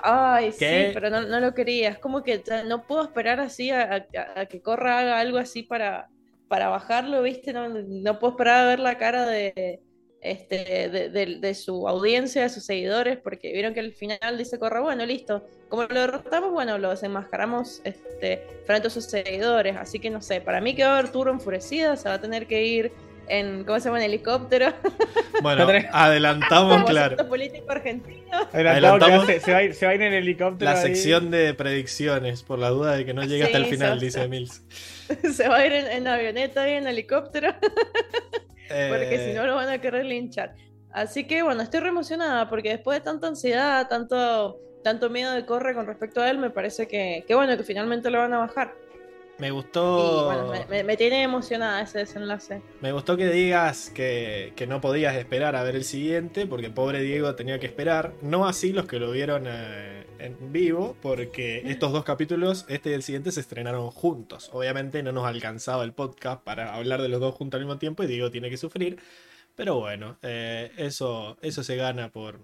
Ay, 0.02 0.52
sí, 0.52 0.90
pero 0.92 1.08
no, 1.08 1.40
lo 1.40 1.54
quería. 1.54 1.88
Es 1.88 1.98
como 1.98 2.22
que 2.22 2.42
no 2.66 2.86
puedo 2.86 3.02
esperar 3.02 3.40
así 3.40 3.70
a, 3.70 4.06
que 4.50 4.60
Corra 4.60 4.98
haga 4.98 5.18
algo 5.18 5.38
así 5.38 5.62
para, 5.62 6.08
para 6.46 6.68
bajarlo, 6.68 7.22
¿viste? 7.22 7.54
No, 7.54 7.70
no 7.70 8.18
puedo 8.18 8.32
esperar 8.32 8.66
a 8.66 8.68
ver 8.68 8.80
la 8.80 8.98
cara 8.98 9.24
de, 9.24 9.80
este, 10.20 10.90
de, 11.10 11.54
su 11.54 11.88
audiencia, 11.88 12.42
de 12.42 12.48
sus 12.50 12.64
seguidores, 12.64 13.16
porque 13.16 13.50
vieron 13.52 13.72
que 13.72 13.80
al 13.80 13.94
final 13.94 14.36
dice 14.36 14.58
Corra, 14.58 14.80
bueno, 14.80 15.06
listo. 15.06 15.46
Como 15.70 15.84
lo 15.84 16.00
derrotamos, 16.00 16.50
bueno, 16.52 16.76
lo 16.76 16.90
desenmascaramos 16.90 17.80
este, 17.84 18.44
frente 18.66 18.88
a 18.88 18.90
sus 18.90 19.04
seguidores. 19.04 19.76
Así 19.76 19.98
que 19.98 20.10
no 20.10 20.20
sé, 20.20 20.42
para 20.42 20.60
mí 20.60 20.74
que 20.74 20.84
va 20.84 20.96
a 20.96 20.98
haber 20.98 21.12
Turbo 21.12 21.32
enfurecida, 21.32 21.96
se 21.96 22.10
va 22.10 22.16
a 22.16 22.20
tener 22.20 22.46
que 22.46 22.62
ir 22.62 22.92
en, 23.28 23.64
¿cómo 23.64 23.78
se 23.80 23.86
llama? 23.86 23.98
En 23.98 24.04
helicóptero. 24.04 24.72
Bueno, 25.40 25.68
adelantamos, 25.92 26.82
claro. 26.82 27.16
político 27.28 27.70
argentino. 27.70 28.36
Adelantamos, 28.52 29.24
se, 29.24 29.52
va 29.52 29.58
a 29.58 29.62
ir, 29.62 29.72
se, 29.72 29.86
va 29.86 29.92
a 29.92 29.94
ir, 29.94 30.02
en 30.02 30.12
helicóptero. 30.12 30.68
La 30.68 30.76
sección 30.76 31.30
de 31.30 31.54
predicciones, 31.54 32.42
por 32.42 32.58
la 32.58 32.70
duda 32.70 32.96
de 32.96 33.04
que 33.04 33.14
no 33.14 33.22
llegue 33.22 33.44
hasta 33.44 33.58
el 33.58 33.66
final, 33.66 34.00
dice 34.00 34.26
Mills. 34.26 34.64
Se 35.32 35.48
va 35.48 35.58
a 35.58 35.66
ir 35.66 35.72
en, 35.72 36.08
avioneta 36.08 36.68
y 36.68 36.72
en 36.72 36.88
helicóptero. 36.88 37.54
porque 38.88 39.26
si 39.28 39.36
no 39.36 39.46
lo 39.46 39.54
van 39.54 39.68
a 39.68 39.80
querer 39.80 40.06
linchar. 40.06 40.56
Así 40.90 41.24
que 41.28 41.42
bueno, 41.42 41.62
estoy 41.62 41.80
re 41.80 41.90
emocionada 41.90 42.48
porque 42.48 42.70
después 42.70 42.98
de 42.98 43.04
tanta 43.04 43.28
ansiedad, 43.28 43.86
tanto, 43.88 44.58
tanto 44.82 45.08
miedo 45.08 45.32
de 45.34 45.46
corre 45.46 45.72
con 45.72 45.86
respecto 45.86 46.20
a 46.20 46.28
él, 46.28 46.38
me 46.38 46.50
parece 46.50 46.88
que, 46.88 47.24
que 47.28 47.34
bueno, 47.36 47.56
que 47.56 47.62
finalmente 47.62 48.10
lo 48.10 48.18
van 48.18 48.34
a 48.34 48.38
bajar. 48.38 48.74
Me 49.38 49.52
gustó. 49.52 50.32
Y, 50.32 50.46
bueno, 50.46 50.84
me, 50.84 50.96
tiene 50.96 51.22
emocionada 51.22 51.80
ese 51.82 51.98
desenlace. 51.98 52.60
Me 52.80 52.90
gustó 52.90 53.16
que 53.16 53.28
digas 53.28 53.90
que, 53.90 54.52
no 54.68 54.80
podías 54.80 55.14
esperar 55.14 55.54
a 55.54 55.62
ver 55.62 55.76
el 55.76 55.84
siguiente, 55.84 56.46
porque 56.46 56.70
pobre 56.70 57.00
Diego 57.02 57.34
tenía 57.36 57.60
que 57.60 57.66
esperar. 57.66 58.14
No 58.20 58.46
así 58.46 58.72
los 58.72 58.86
que 58.86 58.98
lo 58.98 59.12
vieron 59.12 59.44
eh, 59.46 60.06
en 60.18 60.52
vivo, 60.52 60.96
porque 61.00 61.62
estos 61.66 61.92
dos 61.92 62.04
capítulos, 62.04 62.66
este 62.68 62.90
y 62.90 62.94
el 62.94 63.04
siguiente, 63.04 63.30
se 63.30 63.40
estrenaron 63.40 63.90
juntos. 63.92 64.50
Obviamente 64.52 65.04
no 65.04 65.12
nos 65.12 65.24
alcanzaba 65.24 65.84
el 65.84 65.92
podcast 65.92 66.42
para 66.42 66.74
hablar 66.74 67.00
de 67.00 67.08
los 67.08 67.20
dos 67.20 67.34
juntos 67.36 67.58
al 67.58 67.64
mismo 67.64 67.78
tiempo, 67.78 68.02
y 68.02 68.08
Diego 68.08 68.32
tiene 68.32 68.50
que 68.50 68.56
sufrir. 68.56 68.98
Pero 69.54 69.78
bueno, 69.78 70.18
eh, 70.22 70.72
eso, 70.76 71.36
eso 71.42 71.62
se 71.62 71.76
gana 71.76 72.10
por, 72.10 72.40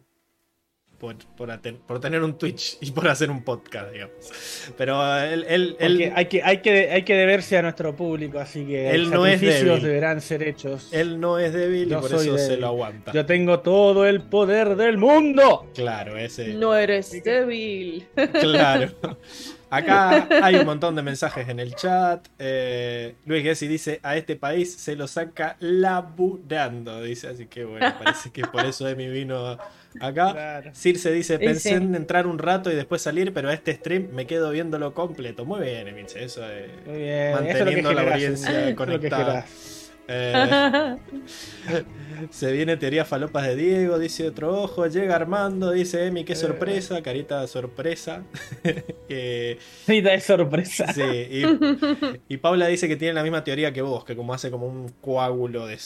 por, 1.87 2.01
tener 2.01 2.23
un 2.23 2.39
Twitch 2.39 2.79
y 2.81 2.91
por 2.91 3.09
hacer 3.09 3.31
un 3.31 3.43
podcast, 3.43 3.93
digamos. 3.93 4.73
Pero 4.77 5.17
él... 5.23 5.45
él, 5.49 6.13
hay, 6.15 6.27
que, 6.27 6.43
hay, 6.43 6.59
que, 6.59 6.91
hay 6.91 7.03
que 7.03 7.15
deberse 7.15 7.57
a 7.59 7.63
nuestro 7.63 7.95
público, 7.95 8.39
así 8.39 8.65
que 8.65 8.91
él 8.91 9.11
no 9.11 9.27
es 9.27 9.41
débil. 9.41 9.83
deberán 9.83 10.21
ser 10.21 10.43
hechos. 10.43 10.89
Él 10.93 11.21
no 11.21 11.39
es 11.39 11.53
débil 11.53 11.91
y 11.91 11.95
por 11.95 12.13
eso 12.13 12.39
se 12.39 12.57
lo 12.57 12.69
aguanta. 12.69 13.13
Yo 13.13 13.27
tengo 13.27 13.61
todo 13.61 14.07
el 14.07 14.23
poder 14.23 14.77
del 14.77 14.99
mundo. 14.99 15.71
Claro, 15.75 16.17
ese... 16.17 16.55
No 16.55 16.75
eres 16.75 17.23
débil. 17.23 18.07
Claro. 18.41 18.89
Acá 19.75 20.29
hay 20.43 20.55
un 20.55 20.67
montón 20.67 20.95
de 20.95 21.03
mensajes 21.03 21.49
en 21.49 21.59
el 21.59 21.75
chat. 21.75 22.29
Eh, 22.39 23.17
Luis 23.27 23.43
Gessi 23.43 23.67
dice: 23.67 23.99
A 24.05 24.17
este 24.17 24.37
país 24.37 24.73
se 24.73 24.95
lo 24.95 25.09
saca 25.09 25.57
laburando. 25.59 27.03
Dice, 27.03 27.29
así 27.29 27.47
que 27.47 27.65
bueno, 27.65 27.93
parece 27.99 28.31
que 28.31 28.43
por 28.43 28.65
eso 28.65 28.89
Emi 28.89 29.09
vino 29.09 29.59
acá. 30.01 30.63
Circe 30.73 31.13
dice: 31.13 31.39
Pensé 31.39 31.75
en 31.75 31.95
entrar 31.95 32.27
un 32.27 32.39
rato 32.39 32.71
y 32.71 32.75
después 32.75 33.03
salir, 33.03 33.33
pero 33.33 33.51
a 33.51 33.55
este 33.55 33.75
stream 33.75 34.09
me 34.13 34.27
quedo 34.27 34.51
viéndolo 34.51 34.95
completo. 34.95 35.45
Muy 35.45 35.61
bien, 35.63 35.89
Emi, 35.89 36.03
eso 36.03 36.19
es 36.19 36.39
manteniendo 37.35 37.93
la 37.93 38.03
audiencia 38.03 38.75
conectada. 38.77 39.47
Eh, 40.07 40.97
se 42.31 42.53
viene 42.53 42.77
teoría 42.77 43.05
falopas 43.05 43.47
de 43.47 43.57
Diego, 43.57 43.99
dice 43.99 44.29
otro 44.29 44.63
ojo. 44.63 44.87
Llega 44.87 45.17
Armando, 45.17 45.71
dice 45.71 46.07
Emi, 46.07 46.25
qué 46.25 46.35
sorpresa, 46.35 47.03
carita 47.03 47.41
de 47.41 47.49
sorpresa. 47.49 48.23
carita 49.87 50.11
de 50.11 50.21
sorpresa. 50.21 50.93
Sí, 50.93 51.03
y, 52.29 52.37
Paula 52.39 52.67
dice 52.67 52.89
que 52.89 52.97
tiene 52.97 53.15
la 53.15 53.23
misma 53.23 53.45
teoría 53.45 53.73
que 53.73 53.83
vos, 53.83 54.05
que 54.05 54.15
como 54.17 54.35
hace 54.35 54.51
como 54.51 54.67
un 54.67 54.91
coágulo 55.01 55.67
de, 55.67 55.79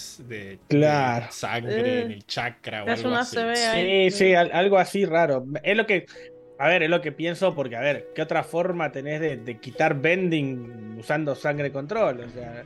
sangre 1.30 2.02
en 2.02 2.12
el 2.12 2.26
chakra 2.26 2.84
o 2.84 2.90
algo 2.90 3.14
así. 3.14 3.36
Sí, 3.54 4.10
sí, 4.10 4.34
algo 4.34 4.78
así 4.78 5.04
raro. 5.04 5.44
Es 5.62 5.76
lo 5.76 5.86
que. 5.86 6.06
A 6.60 6.66
ver, 6.66 6.82
es 6.82 6.90
lo 6.90 7.00
que 7.00 7.12
pienso 7.12 7.54
porque, 7.54 7.76
a 7.76 7.80
ver, 7.80 8.08
¿qué 8.16 8.22
otra 8.22 8.42
forma 8.42 8.90
tenés 8.90 9.20
de, 9.20 9.36
de 9.36 9.58
quitar 9.60 10.00
bending 10.00 10.96
usando 10.98 11.36
sangre 11.36 11.70
control? 11.70 12.18
O 12.18 12.28
sea, 12.30 12.64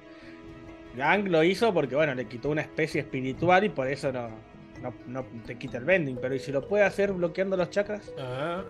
Gang 0.97 1.29
lo 1.29 1.43
hizo 1.43 1.73
porque, 1.73 1.95
bueno, 1.95 2.15
le 2.15 2.27
quitó 2.27 2.51
una 2.51 2.63
especie 2.63 3.01
espiritual 3.01 3.65
y 3.65 3.69
por 3.69 3.89
eso 3.89 4.13
no, 4.13 4.29
no, 5.07 5.25
te 5.47 5.57
quita 5.57 5.79
el 5.79 5.85
bending. 5.85 6.19
Pero 6.21 6.35
¿y 6.35 6.39
si 6.39 6.53
lo 6.53 6.67
puede 6.67 6.85
hacer 6.85 7.13
bloqueando 7.13 7.57
los 7.57 7.71
chakras? 7.71 8.13
Ah. 8.19 8.63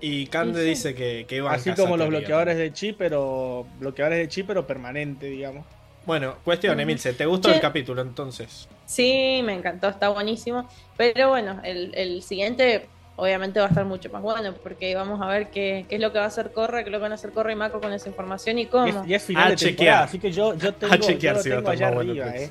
Y 0.00 0.26
Kande 0.26 0.64
dice 0.64 0.94
que, 0.94 1.26
que 1.28 1.40
Así 1.48 1.72
como 1.74 1.96
los 1.96 2.08
bloqueadores 2.08 2.56
de 2.56 2.72
chi, 2.72 2.92
pero 2.92 3.66
bloqueadores 3.78 4.18
de 4.18 4.28
chi, 4.28 4.42
pero 4.42 4.66
permanente, 4.66 5.26
digamos. 5.26 5.64
Bueno, 6.04 6.34
cuestión, 6.42 6.80
Emilce, 6.80 7.12
¿te 7.12 7.26
gustó 7.26 7.52
el 7.52 7.60
capítulo 7.60 8.02
entonces? 8.02 8.68
Sí, 8.86 9.40
me 9.44 9.54
encantó, 9.54 9.88
está 9.88 10.08
buenísimo. 10.08 10.68
Pero 10.96 11.28
bueno, 11.28 11.60
el, 11.62 11.94
el 11.94 12.22
siguiente 12.22 12.88
obviamente 13.16 13.60
va 13.60 13.66
a 13.66 13.68
estar 13.68 13.84
mucho 13.84 14.10
más 14.10 14.22
bueno, 14.22 14.54
porque 14.62 14.94
vamos 14.94 15.20
a 15.20 15.26
ver 15.26 15.50
qué, 15.50 15.86
qué 15.88 15.96
es 15.96 16.00
lo 16.00 16.12
que 16.12 16.18
va 16.18 16.24
a 16.24 16.28
hacer 16.28 16.52
Corre, 16.52 16.82
qué 16.82 16.88
es 16.88 16.92
lo 16.92 16.98
que 16.98 17.02
van 17.02 17.12
a 17.12 17.16
hacer 17.16 17.32
Corre 17.32 17.52
y 17.52 17.56
Mako 17.56 17.80
con 17.80 17.92
esa 17.92 18.08
información 18.08 18.58
y 18.58 18.66
cómo. 18.66 19.04
Y 19.06 19.14
es, 19.14 19.22
final 19.22 19.50
de 19.50 19.56
temporada, 19.56 20.04
así 20.04 20.18
que 20.18 20.32
yo, 20.32 20.54
yo 20.54 20.74
tengo, 20.74 20.94
yo 20.96 21.32
lo 21.32 21.42
tengo 21.42 21.70
allá 21.70 21.88
arriba, 21.88 22.36
eh. 22.36 22.50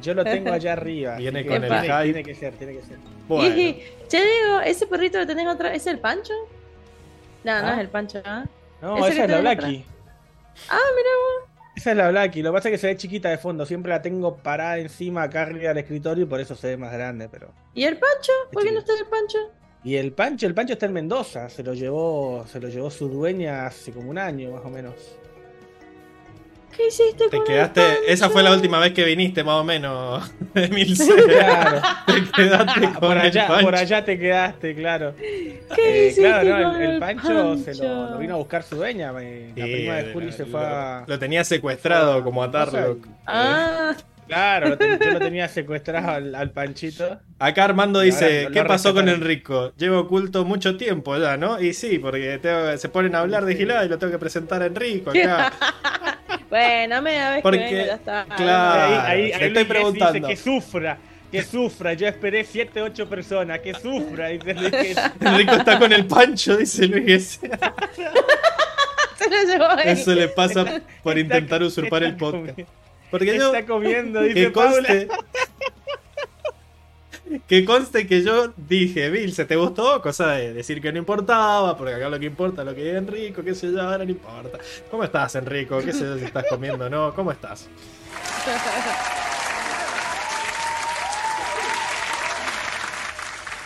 Yo 0.00 0.14
lo 0.14 0.24
tengo 0.24 0.52
allá 0.52 0.72
arriba. 0.72 1.16
Viene 1.16 1.44
con 1.44 1.62
el 1.64 1.68
tiene, 1.68 2.02
tiene 2.02 2.22
que 2.22 2.34
ser, 2.34 2.54
tiene 2.54 2.74
que 2.74 2.82
ser. 2.82 2.96
Bueno. 3.28 3.54
Y, 3.54 3.82
che, 4.08 4.18
digo, 4.18 4.60
ese 4.64 4.86
perrito 4.86 5.18
que 5.18 5.26
tenés 5.26 5.46
otra, 5.46 5.74
¿es 5.74 5.86
el 5.86 5.98
Pancho? 5.98 6.32
No, 7.44 7.60
no 7.60 7.68
¿Ah? 7.68 7.72
es 7.74 7.78
el 7.80 7.88
Pancho, 7.88 8.22
¿ah? 8.24 8.44
No, 8.80 9.06
esa 9.06 9.24
es 9.24 9.30
la 9.30 9.40
Blacky. 9.40 9.84
Ah, 10.68 10.78
mira 10.96 11.10
vos. 11.16 11.50
Esa 11.76 11.90
es 11.92 11.96
la 11.96 12.10
Blacky, 12.10 12.42
lo 12.42 12.50
que 12.50 12.56
pasa 12.56 12.68
es 12.68 12.72
que 12.72 12.78
se 12.78 12.86
ve 12.88 12.96
chiquita 12.96 13.30
de 13.30 13.38
fondo, 13.38 13.64
siempre 13.64 13.90
la 13.90 14.02
tengo 14.02 14.36
parada 14.36 14.78
encima 14.78 15.22
acá 15.22 15.42
arriba 15.42 15.68
del 15.68 15.78
escritorio 15.78 16.24
y 16.24 16.26
por 16.26 16.40
eso 16.40 16.54
se 16.54 16.68
ve 16.68 16.76
más 16.76 16.92
grande, 16.92 17.28
pero. 17.28 17.52
¿Y 17.74 17.84
el 17.84 17.98
Pancho? 17.98 18.32
¿Por 18.52 18.64
qué 18.64 18.72
no 18.72 18.80
está 18.80 18.92
el 18.94 19.06
Pancho? 19.06 19.38
Y 19.82 19.96
el 19.96 20.12
Pancho, 20.12 20.46
el 20.46 20.54
Pancho 20.54 20.74
está 20.74 20.86
en 20.86 20.92
Mendoza, 20.92 21.48
se 21.48 21.62
lo 21.62 21.72
llevó, 21.72 22.44
se 22.46 22.60
lo 22.60 22.68
llevó 22.68 22.90
su 22.90 23.08
dueña 23.08 23.66
hace 23.66 23.92
como 23.92 24.10
un 24.10 24.18
año 24.18 24.50
más 24.50 24.64
o 24.64 24.68
menos. 24.68 24.94
¿Qué 26.76 26.86
hiciste 26.86 27.28
te 27.28 27.42
quedaste, 27.42 27.82
esa 28.06 28.30
fue 28.30 28.42
la 28.42 28.52
última 28.52 28.78
vez 28.78 28.92
que 28.92 29.04
viniste 29.04 29.42
más 29.42 29.56
o 29.56 29.64
menos, 29.64 30.32
Emilce. 30.54 31.12
Claro. 31.26 31.80
te 32.06 32.42
quedaste 32.42 32.80
con 32.80 32.94
por 32.94 33.18
allá, 33.18 33.58
por 33.60 33.74
allá 33.74 34.04
te 34.04 34.18
quedaste, 34.18 34.74
claro. 34.74 35.14
¿Qué 35.16 36.08
eh, 36.08 36.14
claro, 36.16 36.72
no, 36.72 36.80
el, 36.80 36.98
Pancho, 36.98 37.56
se 37.56 37.74
lo, 37.74 38.18
vino 38.18 38.34
a 38.34 38.38
buscar 38.38 38.62
su 38.62 38.76
dueña. 38.76 39.12
La 39.12 39.18
prima 39.18 39.94
de 39.94 40.12
Juli 40.12 40.32
se 40.32 40.44
fue 40.44 40.60
a. 40.60 41.04
Lo 41.06 41.18
tenía 41.18 41.42
secuestrado 41.42 42.22
como 42.22 42.42
atarlo. 42.42 42.98
Ah. 43.26 43.96
Claro, 44.30 44.78
yo 44.78 45.10
lo 45.10 45.18
tenía 45.18 45.48
secuestrado 45.48 46.36
al, 46.36 46.50
Panchito. 46.52 47.18
Acá 47.40 47.64
Armando 47.64 47.98
dice, 47.98 48.46
¿qué 48.52 48.64
pasó 48.64 48.94
con 48.94 49.08
Enrico? 49.08 49.72
Llevo 49.76 49.98
oculto 49.98 50.44
mucho 50.44 50.76
tiempo 50.76 51.18
ya, 51.18 51.36
¿no? 51.36 51.60
Y 51.60 51.74
sí, 51.74 51.98
porque 51.98 52.38
se 52.78 52.88
ponen 52.88 53.16
a 53.16 53.20
hablar 53.20 53.44
de 53.44 53.56
Gilada 53.56 53.84
y 53.84 53.88
lo 53.88 53.98
tengo 53.98 54.12
que 54.12 54.20
presentar 54.20 54.62
a 54.62 54.66
Enrico 54.66 55.10
acá. 55.14 55.52
bueno, 56.48 57.02
me 57.02 57.14
da 57.14 57.40
porque, 57.42 57.58
que 57.58 57.86
ya 57.86 57.94
está. 57.94 58.24
Claro, 58.36 59.02
ahí, 59.04 59.32
ahí, 59.32 59.42
estoy 59.48 59.64
preguntando. 59.64 60.12
Dice 60.12 60.28
que 60.28 60.36
sufra. 60.36 60.98
Que 61.32 61.42
sufra, 61.42 61.94
yo 61.94 62.06
esperé 62.06 62.44
7, 62.44 62.82
8 62.82 63.08
personas, 63.08 63.58
que 63.58 63.74
sufra. 63.74 64.28
Dice 64.28 64.50
Enrico 65.20 65.54
está 65.54 65.76
con 65.76 65.92
el 65.92 66.06
pancho, 66.06 66.56
dice 66.56 66.86
Luis. 66.86 67.40
Eso 69.84 70.14
le 70.14 70.28
pasa 70.28 70.80
por 71.02 71.18
intentar 71.18 71.62
usurpar 71.62 72.04
el 72.04 72.16
podcast. 72.16 72.60
Porque 73.10 73.36
yo, 73.36 73.52
está 73.52 73.66
comiendo, 73.66 74.22
dice 74.22 74.34
que 74.34 74.52
conste, 74.52 75.08
que 77.46 77.64
conste 77.64 78.06
que 78.06 78.22
yo 78.22 78.52
dije, 78.56 79.10
Bill, 79.10 79.32
¿se 79.32 79.44
te 79.44 79.56
gustó? 79.56 80.00
Cosa 80.02 80.32
de 80.32 80.52
decir 80.52 80.80
que 80.80 80.92
no 80.92 80.98
importaba, 80.98 81.76
porque 81.76 81.94
acá 81.94 82.08
lo 82.08 82.18
que 82.18 82.26
importa 82.26 82.62
es 82.62 82.68
lo 82.68 82.74
que 82.74 82.84
diga 82.84 82.98
Enrico, 82.98 83.42
qué 83.42 83.54
sé 83.54 83.72
yo, 83.72 83.80
ahora 83.82 84.04
no 84.04 84.10
importa. 84.10 84.58
¿Cómo 84.90 85.04
estás, 85.04 85.34
Enrico? 85.34 85.78
¿Qué 85.78 85.92
sé 85.92 86.04
yo 86.04 86.18
si 86.18 86.24
estás 86.24 86.44
comiendo 86.48 86.86
o 86.86 86.90
no? 86.90 87.14
¿Cómo 87.14 87.32
estás? 87.32 87.68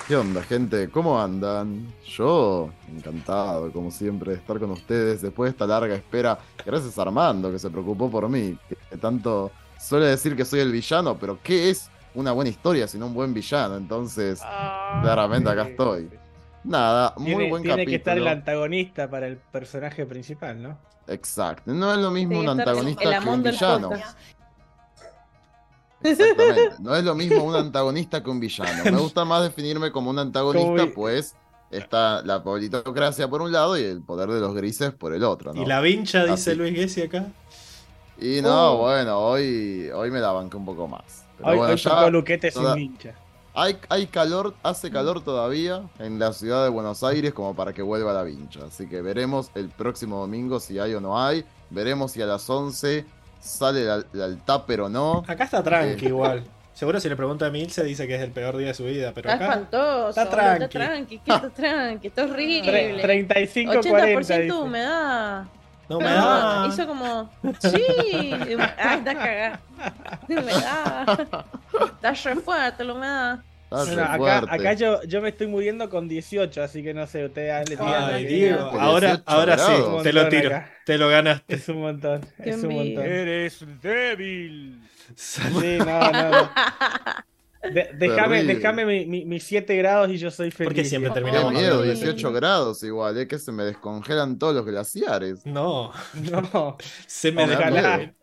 ¿Qué 0.06 0.16
onda, 0.16 0.42
gente? 0.42 0.90
¿Cómo 0.90 1.18
andan? 1.18 1.90
Yo, 2.04 2.68
encantado, 2.94 3.72
como 3.72 3.90
siempre, 3.90 4.32
de 4.32 4.36
estar 4.36 4.58
con 4.58 4.70
ustedes 4.72 5.22
después 5.22 5.48
de 5.48 5.52
esta 5.52 5.66
larga 5.66 5.94
espera. 5.94 6.38
Gracias 6.64 6.98
a 6.98 7.02
Armando, 7.02 7.50
que 7.50 7.58
se 7.58 7.70
preocupó 7.70 8.10
por 8.10 8.28
mí, 8.28 8.54
que 8.68 8.98
tanto 8.98 9.50
suele 9.80 10.06
decir 10.06 10.36
que 10.36 10.44
soy 10.44 10.60
el 10.60 10.72
villano, 10.72 11.16
pero 11.18 11.38
¿qué 11.42 11.70
es 11.70 11.90
una 12.14 12.32
buena 12.32 12.50
historia 12.50 12.86
sino 12.86 13.06
un 13.06 13.14
buen 13.14 13.32
villano? 13.32 13.78
Entonces, 13.78 14.42
claramente 15.00 15.48
acá 15.48 15.68
estoy. 15.68 16.10
Nada, 16.64 17.14
muy 17.16 17.48
buen 17.48 17.62
capítulo. 17.62 17.76
Tiene 17.76 17.86
que 17.86 17.96
estar 17.96 18.18
el 18.18 18.28
antagonista 18.28 19.08
para 19.08 19.26
el 19.26 19.38
personaje 19.38 20.04
principal, 20.04 20.62
¿no? 20.62 20.78
Exacto. 21.06 21.72
No 21.72 21.92
es 21.92 21.98
lo 21.98 22.10
mismo 22.10 22.40
un 22.40 22.48
antagonista 22.48 23.20
que 23.20 23.28
un 23.28 23.42
villano. 23.42 23.90
Exactamente. 26.04 26.76
No 26.80 26.94
es 26.94 27.02
lo 27.02 27.14
mismo 27.14 27.42
un 27.42 27.56
antagonista 27.56 28.22
que 28.22 28.30
un 28.30 28.38
villano. 28.38 28.84
Me 28.84 28.98
gusta 28.98 29.24
más 29.24 29.42
definirme 29.42 29.90
como 29.90 30.10
un 30.10 30.18
antagonista, 30.18 30.86
pues 30.94 31.34
está 31.70 32.22
la 32.22 32.42
politocracia 32.42 33.28
por 33.28 33.42
un 33.42 33.50
lado 33.50 33.76
y 33.76 33.82
el 33.82 34.02
poder 34.02 34.28
de 34.28 34.40
los 34.40 34.54
grises 34.54 34.92
por 34.92 35.14
el 35.14 35.24
otro. 35.24 35.52
¿no? 35.52 35.62
¿Y 35.62 35.66
la 35.66 35.80
vincha, 35.80 36.24
dice 36.24 36.54
Luis 36.54 36.74
Gessi 36.74 37.02
acá? 37.02 37.26
Y 38.20 38.40
no, 38.42 38.72
oh. 38.72 38.76
bueno, 38.78 39.18
hoy, 39.18 39.90
hoy 39.92 40.10
me 40.10 40.20
la 40.20 40.30
banqué 40.30 40.56
un 40.56 40.64
poco 40.64 40.86
más. 40.86 41.24
Pero 41.36 41.50
hoy, 41.50 41.56
bueno, 41.56 41.74
ya 41.74 42.10
Luquete 42.10 42.50
sin 42.50 42.74
vincha. 42.74 43.14
Hay, 43.56 43.76
hay 43.88 44.06
calor, 44.06 44.54
hace 44.64 44.90
calor 44.90 45.22
todavía 45.22 45.82
en 46.00 46.18
la 46.18 46.32
ciudad 46.32 46.64
de 46.64 46.70
Buenos 46.70 47.04
Aires 47.04 47.32
como 47.32 47.54
para 47.54 47.72
que 47.72 47.82
vuelva 47.82 48.12
la 48.12 48.24
vincha. 48.24 48.60
Así 48.66 48.88
que 48.88 49.00
veremos 49.00 49.50
el 49.54 49.68
próximo 49.68 50.18
domingo 50.18 50.58
si 50.60 50.78
hay 50.78 50.94
o 50.94 51.00
no 51.00 51.20
hay. 51.20 51.44
Veremos 51.70 52.12
si 52.12 52.22
a 52.22 52.26
las 52.26 52.48
11 52.50 53.04
sale 53.44 53.87
el 54.14 54.38
tupper 54.44 54.80
o 54.83 54.88
no. 54.88 55.22
Acá 55.26 55.44
está 55.44 55.62
tranqui 55.62 56.07
eh, 56.07 56.09
igual. 56.09 56.44
Seguro 56.74 56.98
si 56.98 57.09
le 57.09 57.14
pregunto 57.14 57.44
a 57.44 57.48
Emil 57.48 57.70
se 57.70 57.85
dice 57.85 58.09
que 58.09 58.16
es 58.16 58.20
el 58.20 58.33
peor 58.33 58.57
día 58.57 58.68
de 58.68 58.74
su 58.74 58.85
vida, 58.85 59.12
pero 59.14 59.30
está 59.30 59.44
acá 59.44 59.54
espantoso, 59.54 60.09
está 60.09 60.28
tranqui. 60.28 60.64
Está 60.64 60.78
tranqui, 60.78 61.14
está 61.14 61.50
tranqui, 61.54 62.07
está 62.09 62.24
horrible. 62.24 63.00
35 63.00 63.72
80% 63.74 64.62
humedad. 64.62 65.44
No, 65.88 65.98
humedad. 65.98 66.66
Hizo 66.66 66.87
como, 66.87 67.30
sí, 67.61 68.33
ah, 68.59 68.94
está 68.94 69.14
cagada. 69.14 69.61
Humedad. 70.28 71.28
Está 71.94 72.12
re 72.12 72.37
fuerte 72.37 72.85
la 72.85 72.94
humedad. 72.94 73.38
Acá, 73.70 74.74
yo, 74.74 75.03
yo, 75.03 75.20
me 75.20 75.31
estoy 75.31 75.46
muriendo 75.46 75.88
con 75.90 76.09
18, 76.09 76.62
así 76.62 76.83
que 76.83 76.94
no 76.94 77.07
sé, 77.07 77.24
ustedes 77.24 77.68
le 77.68 77.77
Ay, 77.81 78.27
Diego, 78.27 78.61
ahora, 78.79 79.22
ahora 79.27 79.59
sí, 79.59 79.72
te 80.03 80.12
lo 80.12 80.29
tiro, 80.29 80.62
te 80.85 80.98
lo 80.98 81.09
ganaste. 81.09 81.55
Es 81.55 81.68
un 81.68 81.81
montón, 81.81 82.20
es 82.38 82.62
un 82.62 82.74
montón. 82.74 83.05
Eres 83.05 83.64
débil. 83.83 84.81
Sí, 85.14 85.79
no, 85.79 86.12
no. 86.12 86.50
déjame 87.72 88.44
déjame 88.44 89.07
mis 89.07 89.44
7 89.44 89.77
grados 89.77 90.11
y 90.11 90.18
yo 90.18 90.31
soy 90.31 90.50
feliz. 90.50 90.68
Porque 90.68 90.85
siempre 90.85 91.11
terminamos. 91.11 91.53
Qué 91.53 91.59
miedo, 91.59 91.83
18 91.83 92.33
grados 92.33 92.83
igual, 92.83 93.16
es 93.18 93.27
que 93.27 93.38
se 93.38 93.53
me 93.53 93.64
descongelan 93.64 94.38
todos 94.38 94.55
los 94.55 94.64
glaciares. 94.64 95.44
No, 95.46 95.92
no. 96.53 96.77
se 97.07 97.33
me 97.33 97.46
descongelan. 97.46 98.14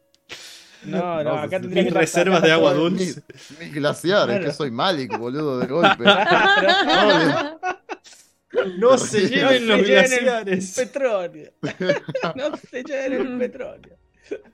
No, 0.83 1.23
no, 1.23 1.33
acá 1.33 1.59
tendría 1.59 1.83
Mis 1.83 1.93
reservas 1.93 2.41
de 2.41 2.51
agua 2.51 2.73
dulce. 2.73 3.21
Mis, 3.59 3.73
glaciares, 3.73 4.45
que 4.45 4.51
soy 4.51 4.71
Malik, 4.71 5.17
boludo, 5.17 5.59
de 5.59 5.67
golpe. 5.67 6.03
no 8.79 8.97
se 8.97 9.29
lleven 9.29 9.67
los 9.67 9.83
glaciares. 9.83 10.77
El 10.77 10.87
petróleo. 10.87 11.51
No 12.35 12.57
se 12.57 12.83
lleven 12.83 13.13
el 13.13 13.37
petróleo. 13.37 13.97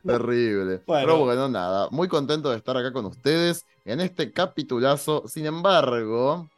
Terrible. 0.05 0.81
Pero 0.85 1.19
bueno, 1.19 1.49
nada. 1.49 1.89
Muy 1.91 2.07
contento 2.07 2.49
de 2.49 2.57
estar 2.57 2.75
acá 2.75 2.91
con 2.91 3.05
ustedes 3.05 3.65
en 3.85 4.01
este 4.01 4.31
capitulazo. 4.31 5.23
Sin 5.27 5.45
embargo, 5.45 6.49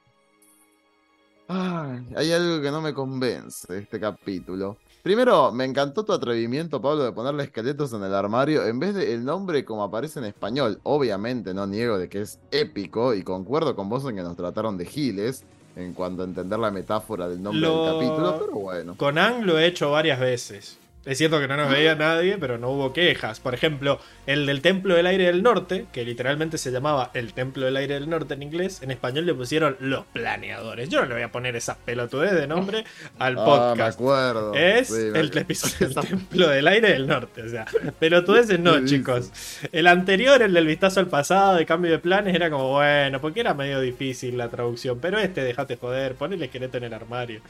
hay 1.47 2.31
algo 2.31 2.61
que 2.61 2.71
no 2.71 2.81
me 2.81 2.93
convence 2.93 3.71
de 3.71 3.79
este 3.79 3.99
capítulo. 3.99 4.77
Primero, 5.01 5.53
me 5.53 5.63
encantó 5.63 6.03
tu 6.03 6.11
atrevimiento, 6.11 6.81
Pablo, 6.81 7.03
de 7.05 7.13
ponerle 7.13 7.43
esqueletos 7.43 7.93
en 7.93 8.03
el 8.03 8.13
armario 8.13 8.65
en 8.65 8.79
vez 8.79 8.93
del 8.95 9.23
nombre 9.23 9.63
como 9.63 9.83
aparece 9.83 10.19
en 10.19 10.25
español. 10.25 10.79
Obviamente, 10.83 11.53
no 11.53 11.65
niego 11.65 11.97
de 11.97 12.09
que 12.09 12.21
es 12.21 12.37
épico 12.51 13.13
y 13.13 13.23
concuerdo 13.23 13.75
con 13.75 13.87
vos 13.87 14.03
en 14.05 14.17
que 14.17 14.21
nos 14.21 14.35
trataron 14.35 14.77
de 14.77 14.85
giles 14.85 15.43
en 15.77 15.93
cuanto 15.93 16.23
a 16.23 16.25
entender 16.25 16.59
la 16.59 16.71
metáfora 16.71 17.29
del 17.29 17.41
nombre 17.41 17.65
del 17.65 17.93
capítulo, 17.93 18.39
pero 18.39 18.51
bueno. 18.59 18.95
Con 18.97 19.17
Ang 19.17 19.45
lo 19.45 19.57
he 19.57 19.67
hecho 19.67 19.91
varias 19.91 20.19
veces. 20.19 20.77
Es 21.05 21.17
cierto 21.17 21.39
que 21.39 21.47
no 21.47 21.55
nos 21.55 21.71
veía 21.71 21.95
nadie, 21.95 22.37
pero 22.37 22.57
no 22.57 22.69
hubo 22.69 22.91
quejas. 22.91 23.39
Por 23.39 23.53
ejemplo, 23.53 23.99
el 24.27 24.45
del 24.45 24.61
Templo 24.61 24.95
del 24.95 25.07
Aire 25.07 25.25
del 25.25 25.41
Norte, 25.41 25.85
que 25.93 26.03
literalmente 26.03 26.57
se 26.57 26.71
llamaba 26.71 27.09
el 27.13 27.33
Templo 27.33 27.65
del 27.65 27.77
Aire 27.77 27.93
del 27.93 28.09
Norte 28.09 28.33
en 28.33 28.43
inglés, 28.43 28.81
en 28.81 28.91
español 28.91 29.25
le 29.25 29.33
pusieron 29.33 29.77
los 29.79 30.05
planeadores. 30.07 30.89
Yo 30.89 30.99
no 30.99 31.07
le 31.07 31.13
voy 31.13 31.23
a 31.23 31.31
poner 31.31 31.55
esas 31.55 31.77
pelotudez 31.77 32.33
de 32.33 32.47
nombre 32.47 32.83
al 33.17 33.37
ah, 33.39 33.45
podcast. 33.45 33.77
Me 33.77 33.83
acuerdo. 34.03 34.53
Es 34.53 34.91
el 34.91 35.35
episodio 35.37 35.87
del 35.87 36.05
Templo 36.05 36.49
del 36.49 36.67
Aire 36.67 36.91
del 36.91 37.07
Norte. 37.07 37.43
O 37.43 37.49
sea, 37.49 37.65
pelotudeces 37.97 38.59
no, 38.59 38.85
chicos. 38.85 39.31
El 39.71 39.87
anterior, 39.87 40.41
el 40.41 40.53
del 40.53 40.67
vistazo 40.67 40.99
al 40.99 41.07
pasado, 41.07 41.55
de 41.55 41.65
cambio 41.65 41.91
de 41.91 41.99
planes, 41.99 42.35
era 42.35 42.49
como 42.49 42.73
bueno, 42.73 43.21
porque 43.21 43.39
era 43.39 43.53
medio 43.53 43.79
difícil 43.79 44.37
la 44.37 44.49
traducción. 44.49 44.99
Pero 44.99 45.17
este, 45.17 45.43
dejate 45.43 45.77
joder, 45.77 46.15
pon 46.15 46.33
el 46.33 46.43
esqueleto 46.43 46.77
en 46.77 46.83
el 46.83 46.93
armario. 46.93 47.41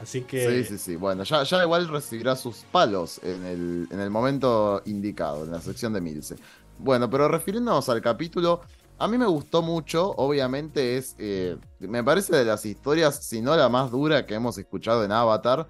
Así 0.00 0.22
que. 0.22 0.64
Sí, 0.64 0.64
sí, 0.64 0.78
sí. 0.78 0.96
Bueno, 0.96 1.22
ya, 1.24 1.42
ya 1.42 1.62
igual 1.62 1.88
recibirá 1.88 2.36
sus 2.36 2.58
palos 2.70 3.20
en 3.22 3.44
el, 3.44 3.88
en 3.90 4.00
el 4.00 4.10
momento 4.10 4.82
indicado, 4.86 5.44
en 5.44 5.52
la 5.52 5.60
sección 5.60 5.92
de 5.92 6.00
Milce. 6.00 6.36
Bueno, 6.78 7.08
pero 7.08 7.28
refiriéndonos 7.28 7.88
al 7.88 8.02
capítulo, 8.02 8.60
a 8.98 9.08
mí 9.08 9.16
me 9.16 9.26
gustó 9.26 9.62
mucho. 9.62 10.10
Obviamente 10.16 10.98
es. 10.98 11.16
Eh, 11.18 11.56
me 11.80 12.04
parece 12.04 12.36
de 12.36 12.44
las 12.44 12.64
historias, 12.66 13.24
si 13.24 13.40
no 13.40 13.56
la 13.56 13.68
más 13.68 13.90
dura 13.90 14.26
que 14.26 14.34
hemos 14.34 14.58
escuchado 14.58 15.04
en 15.04 15.12
Avatar. 15.12 15.66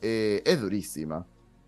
Eh, 0.00 0.42
es 0.44 0.60
durísima. 0.60 1.24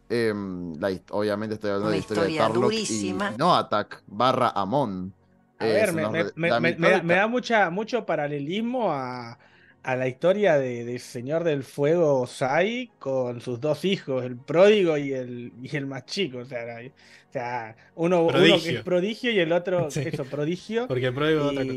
Em, 0.09 0.75
obviamente 1.11 1.55
estoy 1.55 1.71
hablando 1.71 1.91
de 1.91 1.97
la 1.97 2.01
historia, 2.01 2.25
de 2.25 2.37
Tarlock 2.37 2.73
y 2.73 3.15
No 3.39 3.55
Attack 3.55 4.03
barra 4.09 4.51
Amon. 4.51 5.15
A 5.59 5.65
ver, 5.65 5.93
me, 5.93 7.15
da 7.15 7.27
mucha, 7.29 7.71
mucho 7.71 8.05
paralelismo 8.05 8.91
a 8.93 9.39
a 9.83 9.97
la 9.97 10.09
historia 10.09 10.59
de, 10.59 10.85
del 10.85 11.01
Señor 11.01 11.45
del 11.45 11.65
Fuego 11.65 12.27
Sai 12.27 12.91
con 12.99 13.41
sus 13.41 13.61
dos 13.61 13.85
hijos, 13.85 14.25
el 14.25 14.37
pródigo 14.37 14.99
y 14.99 15.13
el, 15.13 15.53
y 15.63 15.77
el 15.77 15.87
más 15.87 16.07
chico. 16.07 16.39
O 16.39 16.45
sea, 16.45 16.65
o 16.65 17.33
sea 17.33 17.77
uno, 17.95 18.25
uno, 18.25 18.61
que 18.63 18.77
es 18.77 18.83
prodigio 18.83 19.31
y 19.31 19.39
el 19.39 19.53
otro, 19.53 19.89
eso, 19.95 20.25
prodigio. 20.25 20.87
Porque 20.87 21.07
el 21.07 21.15
pródigo 21.15 21.41
es 21.41 21.47
otra 21.47 21.65
cosa. 21.65 21.77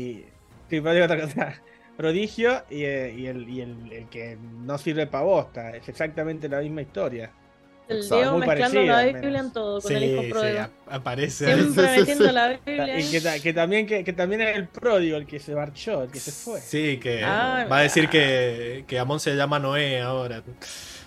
Sí, 0.70 0.80
pródigo 0.80 1.04
otra 1.04 1.20
cosa. 1.20 1.62
Prodigio 1.96 2.64
y, 2.70 2.82
eh, 2.82 3.14
y, 3.16 3.26
el, 3.26 3.48
y 3.48 3.60
el, 3.60 3.92
el, 3.92 4.08
que 4.08 4.36
no 4.36 4.78
sirve 4.78 5.06
para 5.06 5.22
bosta. 5.22 5.76
Es 5.76 5.88
exactamente 5.88 6.48
la 6.48 6.60
misma 6.60 6.82
historia. 6.82 7.30
El 7.86 8.08
Diego 8.08 8.38
mezclando 8.38 8.82
la 8.82 9.02
Biblia 9.04 9.40
en 9.40 9.52
todo 9.52 9.80
con 9.80 9.92
el 9.92 10.04
hijo 10.04 10.22
pródigo. 10.30 10.64
Sí, 10.64 10.70
aparece. 10.88 11.54
Siempre 11.54 11.96
metiendo 11.98 12.32
la 12.32 12.48
Biblia. 12.48 12.98
Y 12.98 13.10
que, 13.10 13.40
que, 13.42 13.52
también, 13.52 13.86
que, 13.86 14.02
que, 14.04 14.12
también 14.12 14.40
es 14.40 14.56
el 14.56 14.68
pródigo 14.68 15.18
el 15.18 15.26
que 15.26 15.38
se 15.38 15.54
marchó, 15.54 16.02
el 16.04 16.10
que 16.10 16.18
se 16.18 16.32
fue. 16.32 16.60
Sí, 16.60 16.98
que 16.98 17.22
ah, 17.22 17.66
va 17.70 17.78
a 17.78 17.82
decir 17.82 18.08
que, 18.08 18.84
que 18.86 18.98
Amón 18.98 19.20
se 19.20 19.34
llama 19.34 19.58
Noé 19.58 20.00
ahora. 20.00 20.42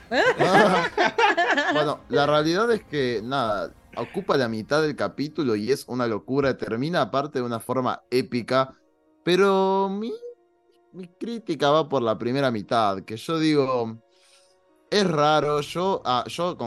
bueno, 1.73 1.99
la 2.09 2.25
realidad 2.27 2.71
es 2.71 2.83
que, 2.83 3.21
nada, 3.23 3.73
ocupa 3.95 4.37
la 4.37 4.47
mitad 4.47 4.81
del 4.83 4.95
capítulo 4.95 5.55
y 5.55 5.71
es 5.71 5.85
una 5.87 6.05
locura. 6.05 6.57
Termina 6.57 7.01
aparte 7.01 7.39
de 7.39 7.45
una 7.45 7.59
forma 7.59 8.03
épica. 8.11 8.75
Pero 9.23 9.89
mi, 9.89 10.13
mi 10.93 11.07
crítica 11.07 11.71
va 11.71 11.89
por 11.89 12.03
la 12.03 12.17
primera 12.17 12.51
mitad, 12.51 13.01
que 13.01 13.17
yo 13.17 13.39
digo 13.39 13.97
es 14.89 15.09
raro, 15.09 15.61
yo, 15.61 16.01
ah, 16.05 16.23
yo 16.27 16.57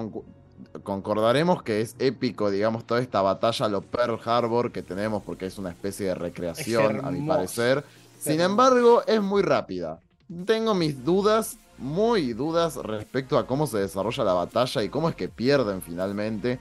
concordaremos 0.83 1.63
que 1.63 1.81
es 1.81 1.97
épico, 1.99 2.51
digamos, 2.51 2.87
toda 2.87 3.01
esta 3.01 3.23
batalla, 3.23 3.69
lo 3.69 3.83
Pearl 3.83 4.19
Harbor 4.25 4.73
que 4.73 4.83
tenemos, 4.83 5.23
porque 5.23 5.47
es 5.47 5.59
una 5.59 5.71
especie 5.71 6.07
de 6.07 6.15
recreación, 6.15 7.05
a 7.05 7.11
mi 7.11 7.27
parecer. 7.27 7.85
Sin 8.19 8.41
embargo, 8.41 9.03
es 9.07 9.21
muy 9.23 9.43
rápida. 9.43 10.01
Tengo 10.45 10.75
mis 10.75 11.05
dudas, 11.05 11.57
muy 11.79 12.35
dudas 12.35 12.77
respecto 12.77 13.39
a 13.39 13.47
cómo 13.47 13.67
se 13.67 13.79
desarrolla 13.79 14.25
la 14.25 14.35
batalla 14.35 14.83
y 14.83 14.89
cómo 14.89 15.09
es 15.09 15.17
que 15.17 15.29
pierden 15.29 15.83
finalmente. 15.83 16.59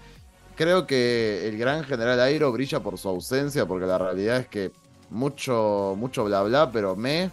Creo 0.56 0.88
que 0.88 1.48
el 1.48 1.58
gran 1.58 1.84
general 1.84 2.20
Airo 2.20 2.52
brilla 2.52 2.80
por 2.80 2.98
su 2.98 3.10
ausencia, 3.10 3.66
porque 3.66 3.86
la 3.86 3.98
realidad 3.98 4.38
es 4.38 4.48
que 4.48 4.72
mucho, 5.10 5.96
mucho 5.98 6.24
bla 6.26 6.44
bla, 6.44 6.72
pero 6.72 6.96
me 6.96 7.32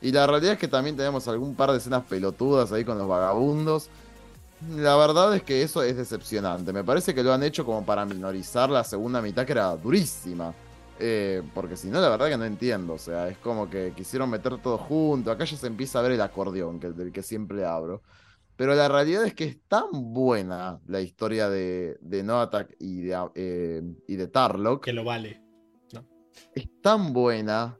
y 0.00 0.12
la 0.12 0.26
realidad 0.26 0.52
es 0.52 0.58
que 0.58 0.68
también 0.68 0.96
tenemos 0.96 1.26
algún 1.26 1.54
par 1.54 1.72
de 1.72 1.78
escenas 1.78 2.04
pelotudas 2.04 2.70
ahí 2.72 2.84
con 2.84 2.98
los 2.98 3.08
vagabundos. 3.08 3.88
La 4.76 4.96
verdad 4.96 5.34
es 5.34 5.42
que 5.42 5.62
eso 5.62 5.82
es 5.82 5.96
decepcionante. 5.96 6.72
Me 6.72 6.84
parece 6.84 7.14
que 7.14 7.22
lo 7.22 7.32
han 7.32 7.42
hecho 7.42 7.64
como 7.64 7.84
para 7.84 8.04
minorizar 8.04 8.70
la 8.70 8.84
segunda 8.84 9.20
mitad, 9.20 9.44
que 9.44 9.52
era 9.52 9.76
durísima. 9.76 10.54
Eh, 11.00 11.42
porque 11.54 11.76
si 11.76 11.88
no, 11.88 12.00
la 12.00 12.08
verdad 12.08 12.28
que 12.28 12.36
no 12.36 12.44
entiendo. 12.44 12.94
O 12.94 12.98
sea, 12.98 13.28
es 13.28 13.38
como 13.38 13.68
que 13.68 13.92
quisieron 13.96 14.30
meter 14.30 14.58
todo 14.58 14.78
junto. 14.78 15.30
Acá 15.30 15.44
ya 15.44 15.56
se 15.56 15.66
empieza 15.66 15.98
a 15.98 16.02
ver 16.02 16.12
el 16.12 16.20
acordeón, 16.20 16.78
que, 16.78 16.90
del 16.90 17.12
que 17.12 17.22
siempre 17.22 17.64
abro. 17.64 18.02
Pero 18.56 18.74
la 18.74 18.88
realidad 18.88 19.24
es 19.24 19.34
que 19.34 19.44
es 19.44 19.58
tan 19.68 19.86
buena 19.92 20.80
la 20.86 21.00
historia 21.00 21.48
de, 21.48 21.96
de 22.00 22.22
No 22.24 22.40
Attack 22.40 22.74
y 22.80 23.02
de, 23.02 23.30
eh, 23.34 23.82
y 24.08 24.16
de 24.16 24.28
Tarlock. 24.28 24.84
Que 24.84 24.92
lo 24.92 25.04
vale. 25.04 25.42
Es 26.54 26.68
tan 26.82 27.12
buena 27.12 27.76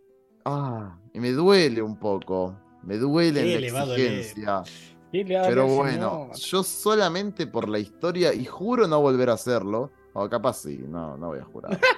Ah, 0.51 0.99
y 1.19 1.21
me 1.21 1.33
duele 1.33 1.83
un 1.83 1.97
poco. 1.97 2.57
Me 2.85 2.97
duele 2.97 3.59
la 3.71 3.83
exigencia. 3.83 4.63
Pero 5.11 5.67
bueno, 5.67 6.31
yo 6.35 6.63
solamente 6.63 7.47
por 7.47 7.69
la 7.69 7.81
historia, 7.81 8.33
y 8.33 8.45
juro 8.45 8.87
no 8.87 9.01
volver 9.01 9.31
a 9.31 9.33
hacerlo. 9.33 9.91
O 10.15 10.29
capaz 10.29 10.59
sí, 10.63 10.85
no, 10.89 11.17
no 11.17 11.29
voy 11.29 11.41
a 11.41 11.45
jurar. 11.45 11.79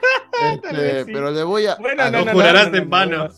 Este, 0.41 1.05
pero 1.05 1.31
le 1.31 1.43
voy 1.43 1.67
a. 1.67 1.75
Bueno, 1.75 2.11
no, 2.11 2.33
jurarás 2.33 2.73
en 2.73 2.89
vano. 2.89 3.29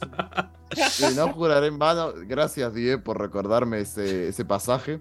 Sí, 0.89 1.05
no 1.17 1.33
juraré 1.33 1.67
en 1.67 1.77
vano. 1.77 2.13
Gracias, 2.29 2.73
Die, 2.75 2.97
por 2.97 3.21
recordarme 3.21 3.81
ese, 3.81 4.29
ese 4.29 4.45
pasaje. 4.45 5.01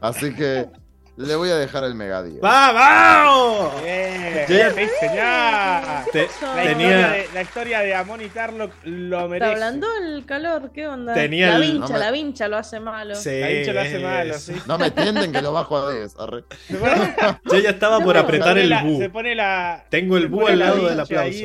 Así 0.00 0.34
que 0.34 0.70
le 1.16 1.36
voy 1.36 1.48
a 1.50 1.56
dejar 1.56 1.84
el 1.84 1.94
Mega 1.94 2.24
¡Vamos! 2.40 3.82
Bien, 3.82 4.46
la, 4.48 4.82
historia 4.82 6.04
de, 6.12 7.28
la 7.32 7.42
historia 7.42 7.80
de 7.80 7.94
Amon 7.94 8.20
y 8.20 8.28
Tarlock 8.28 8.72
lo 8.84 9.28
merece. 9.28 9.52
Está 9.52 9.66
hablando 9.66 9.86
el 10.02 10.26
calor, 10.26 10.72
¿qué 10.72 10.88
onda? 10.88 11.14
la 11.14 11.58
vincha, 11.58 11.98
la 11.98 12.10
vincha 12.10 12.48
lo 12.48 12.56
hace 12.56 12.80
malo. 12.80 13.14
la 13.14 13.48
vincha 13.48 13.72
lo 13.72 13.80
hace 13.80 13.98
malo, 14.00 14.38
sí. 14.38 14.54
No 14.66 14.76
me 14.76 14.90
tienden 14.90 15.32
que 15.32 15.40
lo 15.40 15.52
bajo 15.52 15.76
a 15.78 15.92
10. 15.92 16.16
Yo 17.44 17.58
ya 17.58 17.70
estaba 17.70 18.00
por 18.00 18.16
apretar 18.16 18.58
el 18.58 18.74
bu. 18.82 18.98
Se 18.98 19.10
pone 19.10 19.36
la, 19.36 19.86
Tengo 19.90 20.16
el 20.16 20.26
bu 20.26 20.48
al 20.48 20.58
lado 20.58 20.88
del 20.88 20.98
aplauso. 20.98 21.44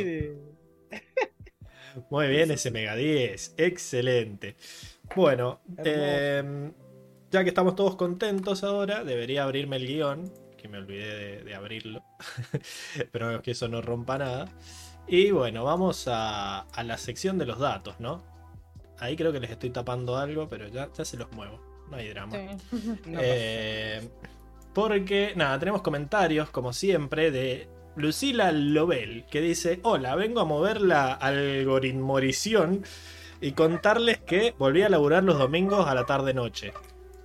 Muy 2.10 2.28
bien 2.28 2.50
ese 2.50 2.72
Mega 2.72 2.96
10. 2.96 3.54
Excelente. 3.58 4.56
Bueno, 5.16 5.62
eh, 5.84 6.72
ya 7.32 7.44
que 7.44 7.50
estamos 7.50 7.76
todos 7.76 7.96
contentos 7.96 8.64
ahora, 8.64 9.04
debería 9.04 9.44
abrirme 9.44 9.78
el 9.78 9.88
guion, 9.88 10.32
que 10.58 10.68
me 10.68 10.78
olvidé 10.78 11.44
de, 11.44 11.56
abrirlo, 11.56 12.04
pero 13.12 13.42
que 13.42 13.52
eso 13.52 13.68
no 13.68 13.82
rompa 13.82 14.18
nada. 14.18 14.50
Y 15.08 15.32
bueno, 15.32 15.64
vamos 15.64 16.06
a, 16.08 16.66
la 16.84 16.98
sección 16.98 17.38
de 17.38 17.46
los 17.46 17.60
datos, 17.60 18.00
¿no? 18.00 18.24
Ahí 19.00 19.16
creo 19.16 19.32
que 19.32 19.40
les 19.40 19.52
estoy 19.52 19.70
tapando 19.70 20.18
algo, 20.18 20.50
pero 20.50 20.68
ya, 20.68 20.90
ya 20.96 21.06
se 21.06 21.18
los 21.18 21.32
muevo, 21.32 21.60
no 21.90 21.98
hay 21.98 22.10
drama. 22.10 22.36
Eh, 23.22 24.08
porque, 24.74 25.34
nada, 25.36 25.58
tenemos 25.58 25.82
comentarios, 25.82 26.50
como 26.52 26.74
siempre, 26.74 27.32
de 27.32 27.68
Lucila 27.96 28.52
Lobel, 28.52 29.26
que 29.30 29.42
dice, 29.42 29.80
hola, 29.84 30.16
vengo 30.16 30.42
a 30.42 30.46
mover 30.46 30.82
la 30.82 31.14
algoritmorición 31.14 32.84
y 33.42 33.54
contarles 33.54 34.20
que 34.20 34.54
volví 34.58 34.84
a 34.84 34.90
laburar 34.90 35.24
los 35.24 35.40
domingos 35.40 35.88
a 35.88 35.96
la 35.96 36.06
tarde-noche. 36.06 36.74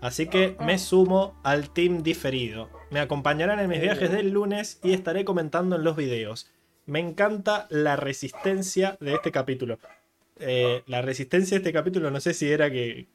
Así 0.05 0.27
que 0.27 0.55
me 0.61 0.79
sumo 0.79 1.41
al 1.45 1.71
team 1.71 2.03
diferido. 2.03 2.69
Me 2.91 3.01
acompañarán 3.01 3.59
en 3.59 3.71
mis 3.71 3.81
viajes 3.81 4.13
del 4.13 4.33
lunes 4.33 4.79
y 4.83 4.93
estaré 4.93 5.25
comentando 5.25 5.77
en 5.77 5.83
los 5.83 5.97
videos. 5.97 6.53
Me 6.85 6.99
encanta 6.99 7.67
la 7.71 7.97
resistencia 7.97 8.99
de 9.01 9.15
este 9.15 9.33
capítulo. 9.33 9.79
Eh, 10.41 10.83
la 10.89 11.01
resistencia 11.01 11.55
de 11.55 11.63
este 11.63 11.73
capítulo, 11.73 12.11
no 12.11 12.21
sé 12.21 12.35
si 12.35 12.53
era 12.53 12.71
que. 12.71 13.07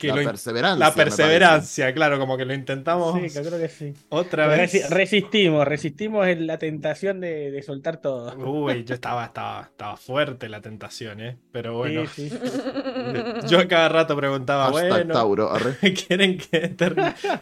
La 0.00 0.14
perseverancia. 0.14 0.86
La 0.86 0.94
perseverancia, 0.94 1.94
claro, 1.94 2.18
como 2.18 2.36
que 2.36 2.44
lo 2.44 2.54
intentamos. 2.54 3.20
Sí, 3.20 3.40
creo 3.40 3.58
que 3.58 3.68
sí. 3.68 3.94
Otra 4.08 4.46
vez. 4.46 4.90
resistimos, 4.90 5.66
resistimos 5.66 6.26
en 6.26 6.46
la 6.46 6.58
tentación 6.58 7.20
de, 7.20 7.62
soltar 7.64 7.98
todo. 7.98 8.36
Uy, 8.36 8.84
yo 8.84 8.94
estaba, 8.94 9.26
estaba, 9.26 9.62
estaba 9.62 9.96
fuerte 9.96 10.48
la 10.48 10.60
tentación, 10.60 11.20
¿eh? 11.20 11.36
Pero 11.52 11.76
bueno. 11.76 12.04
Yo 13.48 13.58
a 13.58 13.68
cada 13.68 13.88
rato 13.88 14.16
preguntaba, 14.16 14.70
bueno. 14.70 15.12
Tauro, 15.12 15.52
¿Quieren 16.06 16.38
que 16.38 16.74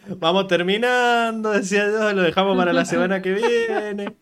vamos 0.07 0.47
terminando? 0.47 1.51
Decía 1.51 1.85
yo, 1.85 2.13
lo 2.13 2.21
dejamos 2.21 2.57
para 2.57 2.73
la 2.73 2.85
semana 2.85 3.21
que 3.21 3.33
viene. 3.33 4.15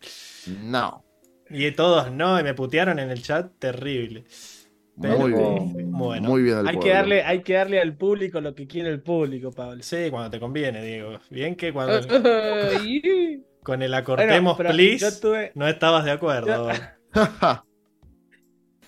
No. 0.61 1.03
Y 1.49 1.71
todos 1.71 2.11
no, 2.11 2.39
y 2.39 2.43
me 2.43 2.53
putearon 2.53 2.99
en 2.99 3.09
el 3.09 3.21
chat 3.21 3.51
terrible. 3.59 4.25
Muy 4.95 5.31
bien. 5.31 5.91
Bueno, 5.91 6.29
muy 6.29 6.43
bien 6.43 6.67
hay, 6.67 6.77
que 6.77 6.89
darle, 6.89 7.23
hay 7.23 7.41
que 7.41 7.53
darle 7.53 7.81
al 7.81 7.95
público 7.95 8.41
lo 8.41 8.53
que 8.53 8.67
quiere 8.67 8.89
el 8.89 9.01
público, 9.01 9.51
Pablo. 9.51 9.81
Sí, 9.81 10.09
cuando 10.09 10.29
te 10.29 10.39
conviene, 10.39 10.83
Diego. 10.83 11.19
Bien 11.29 11.55
que 11.55 11.73
cuando. 11.73 11.99
con 13.63 13.81
el 13.81 13.93
acortemos, 13.93 14.57
please, 14.57 15.51
no 15.55 15.67
estabas 15.67 16.05
de 16.05 16.11
acuerdo. 16.11 16.69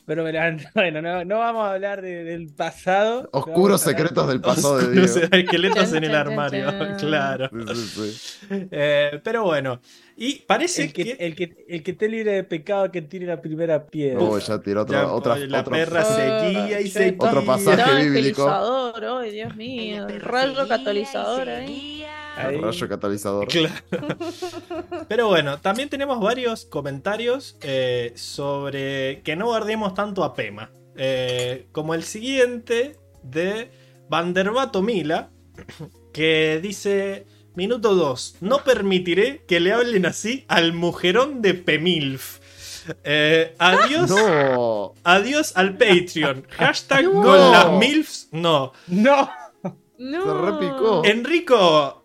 Pero 0.06 0.24
bueno, 0.76 1.26
no, 1.26 1.40
vamos 1.40 1.66
a 1.66 1.74
hablar 1.74 2.02
del 2.02 2.54
pasado. 2.54 3.28
Oscuros 3.32 3.82
secretos 3.82 4.28
del 4.28 4.40
pasado 4.40 4.78
de 4.78 4.92
Diego. 4.92 5.28
Esqueletos 5.32 5.94
en 5.94 6.04
el 6.04 6.16
armario, 6.16 6.68
claro. 7.00 7.50
Eh, 8.50 9.20
pero 9.24 9.44
bueno, 9.44 9.80
y 10.16 10.36
parece 10.42 10.84
el 10.84 10.94
que, 10.94 11.18
El 11.20 11.36
que, 11.36 11.66
el 11.68 11.84
que 11.84 11.92
esté 11.92 12.08
libre 12.08 12.34
de 12.34 12.44
pecado 12.44 12.92
que 12.92 13.02
tire 13.02 13.26
la 13.26 13.42
primera 13.42 13.88
piedra. 13.88 14.20
Oh, 14.22 14.38
ya 14.38 14.60
tiró 14.62 14.84
otra, 14.84 15.12
otra, 15.12 15.38
La 15.38 15.64
perra 15.64 16.04
seguía 16.06 16.82
y 16.82 16.90
seguía. 16.90 17.18
Otro 17.18 17.44
pasaje 17.44 18.04
bíblico. 18.04 18.46
Oh, 18.46 19.22
Dios 19.22 19.56
mío. 19.56 20.08
El 20.08 20.22
rayo 20.22 20.68
catalizador 20.68 21.50
ahí. 21.50 22.06
El 22.38 22.62
rayo 22.62 22.90
catalizador. 22.90 23.48
Pero 25.08 25.28
bueno, 25.28 25.60
también 25.60 25.90
tenemos 25.90 26.20
varios 26.20 26.66
comentarios 26.66 27.58
eh, 27.62 28.14
sobre 28.16 29.22
que 29.24 29.36
no 29.36 29.48
guardemos 29.48 29.94
tanto 29.94 30.24
a 30.24 30.34
Pema. 30.34 30.72
Eh, 30.98 31.68
como 31.72 31.94
el 31.94 32.04
siguiente 32.04 32.98
de 33.24 33.72
Vanderbato 34.10 34.82
Mila, 34.82 35.30
que 36.14 36.60
dice: 36.62 37.26
Minuto 37.56 37.96
2. 37.96 38.38
No 38.42 38.64
permitiré 38.64 39.44
que 39.48 39.60
le 39.60 39.72
hablen 39.74 40.06
así 40.06 40.46
al 40.48 40.74
mujerón 40.74 41.42
de 41.42 41.54
Pemilf. 41.54 42.40
Eh, 43.04 43.56
adiós. 43.58 44.12
Adiós 45.04 45.54
al 45.56 45.78
Patreon. 45.78 46.46
Hashtag 46.58 47.06
con 47.12 47.52
las 47.52 47.72
MILFs. 47.72 48.30
No. 48.32 48.74
No. 48.88 49.30
No. 49.98 50.24
Se 50.24 50.52
repicó. 50.52 51.06
Enrico, 51.06 52.05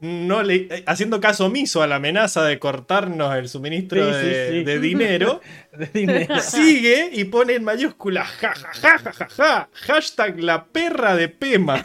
no 0.00 0.42
le, 0.42 0.54
eh, 0.70 0.84
haciendo 0.86 1.20
caso 1.20 1.46
omiso 1.46 1.82
a 1.82 1.86
la 1.86 1.96
amenaza 1.96 2.42
de 2.44 2.58
cortarnos 2.58 3.34
el 3.34 3.48
suministro 3.48 4.06
de, 4.06 4.78
dinero, 4.80 5.40
sigue 6.40 7.10
y 7.12 7.24
pone 7.24 7.54
en 7.54 7.64
mayúscula 7.64 8.24
ja, 8.24 8.54
ja, 8.54 8.72
ja, 8.72 8.98
ja, 8.98 9.12
ja, 9.12 9.28
ja 9.28 9.68
hashtag 9.72 10.40
la 10.40 10.64
perra 10.64 11.14
de 11.16 11.28
Pema. 11.28 11.76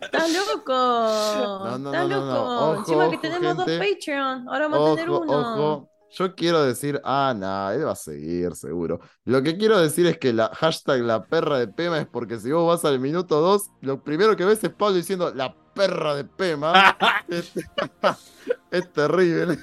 ¡Está 0.00 0.28
loco! 0.28 0.72
No, 0.72 1.78
no, 1.78 1.92
no, 1.92 2.06
no, 2.06 2.78
Encima 2.78 3.10
que 3.10 3.18
tenemos 3.18 3.56
dos 3.56 3.66
Patreon, 3.66 4.48
ahora 4.48 4.68
vamos 4.68 4.92
a 4.92 4.94
tener 4.94 5.10
uno. 5.10 5.32
Ojo. 5.32 5.88
Yo 6.14 6.34
quiero 6.34 6.62
decir, 6.62 7.00
ah, 7.04 7.34
nada, 7.34 7.74
él 7.74 7.86
va 7.86 7.92
a 7.92 7.96
seguir, 7.96 8.54
seguro. 8.54 9.00
Lo 9.24 9.42
que 9.42 9.56
quiero 9.56 9.80
decir 9.80 10.06
es 10.06 10.18
que 10.18 10.34
la 10.34 10.48
hashtag 10.48 11.00
la 11.00 11.24
perra 11.24 11.58
de 11.58 11.68
Pema 11.68 11.98
es 11.98 12.06
porque 12.06 12.38
si 12.38 12.52
vos 12.52 12.68
vas 12.68 12.84
al 12.84 13.00
minuto 13.00 13.40
2, 13.40 13.70
lo 13.80 14.04
primero 14.04 14.36
que 14.36 14.44
ves 14.44 14.62
es 14.62 14.68
Pablo 14.68 14.96
diciendo 14.96 15.32
la 15.34 15.56
perra 15.74 16.14
de 16.16 16.24
Pema. 16.24 16.96
es, 18.70 18.92
terrible. 18.92 19.58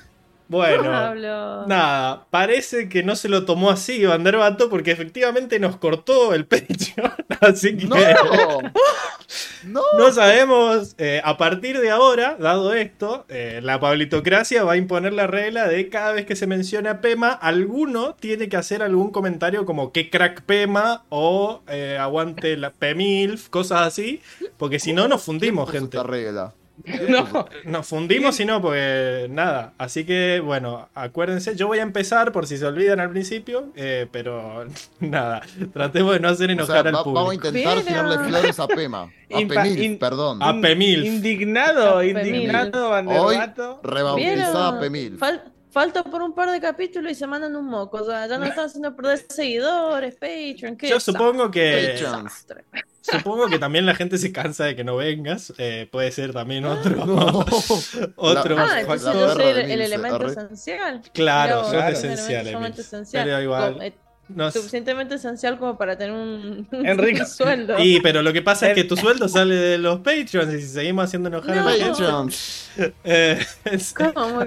Bueno, 0.49 1.13
nada, 1.67 2.25
parece 2.31 2.89
que 2.89 3.03
no 3.03 3.15
se 3.15 3.29
lo 3.29 3.45
tomó 3.45 3.69
así 3.69 4.03
Vanderbato 4.03 4.67
porque 4.67 4.89
efectivamente 4.91 5.59
nos 5.59 5.77
cortó 5.77 6.33
el 6.33 6.45
pecho. 6.47 6.95
Así 7.39 7.77
que 7.77 7.85
no, 9.63 9.83
no. 9.97 10.11
sabemos. 10.11 10.95
Eh, 10.97 11.21
a 11.23 11.37
partir 11.37 11.79
de 11.79 11.91
ahora, 11.91 12.35
dado 12.39 12.73
esto, 12.73 13.25
eh, 13.29 13.59
la 13.61 13.79
pablitocracia 13.79 14.63
va 14.63 14.73
a 14.73 14.77
imponer 14.77 15.13
la 15.13 15.27
regla 15.27 15.67
de 15.67 15.87
cada 15.87 16.13
vez 16.13 16.25
que 16.25 16.35
se 16.35 16.47
menciona 16.47 16.99
Pema, 16.99 17.29
alguno 17.31 18.15
tiene 18.19 18.49
que 18.49 18.57
hacer 18.57 18.81
algún 18.81 19.11
comentario 19.11 19.65
como 19.65 19.91
que 19.91 20.09
crack 20.09 20.41
Pema 20.41 21.03
o 21.09 21.61
eh, 21.67 21.97
aguante 21.99 22.57
la 22.57 22.71
Pemilf, 22.71 23.49
cosas 23.49 23.81
así, 23.81 24.21
porque 24.57 24.79
si 24.79 24.93
no 24.93 25.07
nos 25.07 25.21
fundimos, 25.21 25.69
gente. 25.69 25.97
Esta 25.97 26.09
regla. 26.09 26.53
No, 27.09 27.47
nos 27.65 27.87
fundimos 27.87 28.39
y 28.39 28.45
no, 28.45 28.61
porque 28.61 29.27
nada. 29.29 29.73
Así 29.77 30.05
que, 30.05 30.41
bueno, 30.43 30.89
acuérdense, 30.93 31.55
yo 31.55 31.67
voy 31.67 31.79
a 31.79 31.83
empezar 31.83 32.31
por 32.31 32.47
si 32.47 32.57
se 32.57 32.65
olvidan 32.65 32.99
al 32.99 33.09
principio, 33.09 33.71
eh, 33.75 34.07
pero 34.11 34.65
nada, 34.99 35.41
tratemos 35.73 36.13
de 36.13 36.19
no 36.19 36.29
hacer 36.29 36.51
enojar 36.51 36.87
al 36.87 37.03
público. 37.03 37.13
Vamos 37.13 37.31
a 37.31 37.35
intentar 37.35 37.81
tirarle 37.81 38.19
flores 38.19 38.59
a 38.59 38.67
Pema. 38.67 39.03
A 39.03 39.47
Pemil, 39.47 39.97
perdón. 39.97 40.41
A 40.41 40.59
Pemil. 40.59 41.05
Indignado, 41.05 42.03
indignado, 42.03 42.91
Hoy, 42.91 43.37
rebautizada 43.83 44.79
Pemil. 44.79 45.17
Falta 45.71 46.03
por 46.03 46.23
un 46.23 46.33
par 46.33 46.49
de 46.49 46.59
capítulos 46.59 47.11
y 47.11 47.15
se 47.15 47.27
mandan 47.27 47.55
un 47.55 47.65
moco. 47.65 47.97
O 47.97 48.05
sea, 48.05 48.25
ya 48.25 48.39
no 48.39 48.45
están 48.45 48.65
haciendo 48.65 48.95
perder 48.95 49.23
seguidores, 49.29 50.15
Patreon. 50.15 50.77
Yo 50.77 50.99
supongo 50.99 51.51
que. 51.51 51.95
Supongo 53.01 53.47
que 53.47 53.59
también 53.59 53.85
la 53.85 53.95
gente 53.95 54.17
se 54.17 54.31
cansa 54.31 54.65
de 54.65 54.75
que 54.75 54.83
no 54.83 54.97
vengas. 54.97 55.53
Eh, 55.57 55.87
puede 55.91 56.11
ser 56.11 56.33
también 56.33 56.65
otro. 56.65 57.03
otro. 58.15 58.57
Ah, 58.59 58.81
entonces 58.81 59.13
yo 59.13 59.33
soy 59.33 59.43
el, 59.45 59.81
elemento 59.81 60.27
esencial. 60.27 61.01
Claro, 61.13 61.63
sos 61.63 61.83
esencial. 62.03 62.47
Pero 63.11 63.41
igual. 63.41 63.81
Eh, 63.81 63.93
suficientemente 64.51 65.15
esencial 65.15 65.57
como 65.57 65.77
para 65.77 65.97
tener 65.97 66.13
un, 66.13 66.67
sueldo. 67.27 67.75
Y 67.79 67.99
pero 68.01 68.21
lo 68.21 68.31
que 68.33 68.41
pasa 68.41 68.69
es 68.69 68.75
que 68.75 68.83
tu 68.83 68.95
sueldo 68.95 69.27
sale 69.27 69.55
de 69.55 69.77
los 69.77 69.99
Patreons 69.99 70.53
y 70.53 70.61
si 70.61 70.67
seguimos 70.67 71.05
haciendo 71.05 71.29
enojar 71.29 71.57
a 71.57 71.63
los 71.63 71.77
Patreons. 71.77 72.65
Eh, 73.03 73.37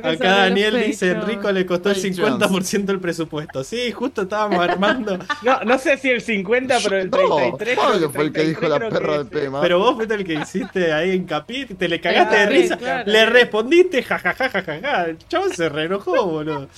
acá 0.03 0.37
Daniel 0.37 0.83
dice, 0.87 1.11
Enrico 1.11 1.53
le 1.53 1.67
costó 1.67 1.91
el 1.91 1.97
50% 1.97 2.89
el 2.89 2.99
presupuesto. 2.99 3.63
Sí, 3.63 3.93
justo 3.93 4.23
estábamos 4.23 4.59
armando. 4.69 5.19
No, 5.43 5.61
no 5.65 5.79
sé 5.79 5.99
si 5.99 6.09
el 6.09 6.23
50, 6.23 6.79
pero 6.83 6.97
el 6.99 7.11
33. 7.11 7.77
No, 7.77 8.11
fue 8.11 8.25
el 8.25 8.33
que 8.33 8.45
dijo 8.45 8.67
la 8.69 8.79
perra 8.79 9.19
de 9.19 9.25
Pema. 9.27 9.61
Pero 9.61 9.81
vos 9.81 9.97
fuiste 9.97 10.15
el 10.15 10.25
que 10.25 10.35
hiciste 10.35 10.93
ahí 10.95 11.11
en 11.11 11.25
Capit, 11.25 11.77
te 11.77 11.89
le 11.89 12.01
cagaste 12.01 12.37
de 12.37 12.47
risa, 12.47 13.05
le 13.05 13.27
respondiste 13.27 14.03
jajajajaja. 14.03 14.63
Ja, 14.63 14.81
ja, 14.81 14.81
ja, 14.81 15.05
el 15.05 15.19
chavo 15.19 15.49
se 15.51 15.69
reenojó, 15.69 16.25
boludo. 16.25 16.69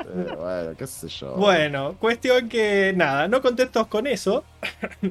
Eh, 0.00 0.36
bueno, 0.36 0.76
qué 0.76 0.86
sé 0.86 1.08
yo. 1.08 1.34
Bueno, 1.36 1.96
cuestión 1.98 2.48
que 2.48 2.92
nada, 2.96 3.28
no 3.28 3.40
contentos 3.40 3.86
con 3.86 4.06
eso, 4.06 4.44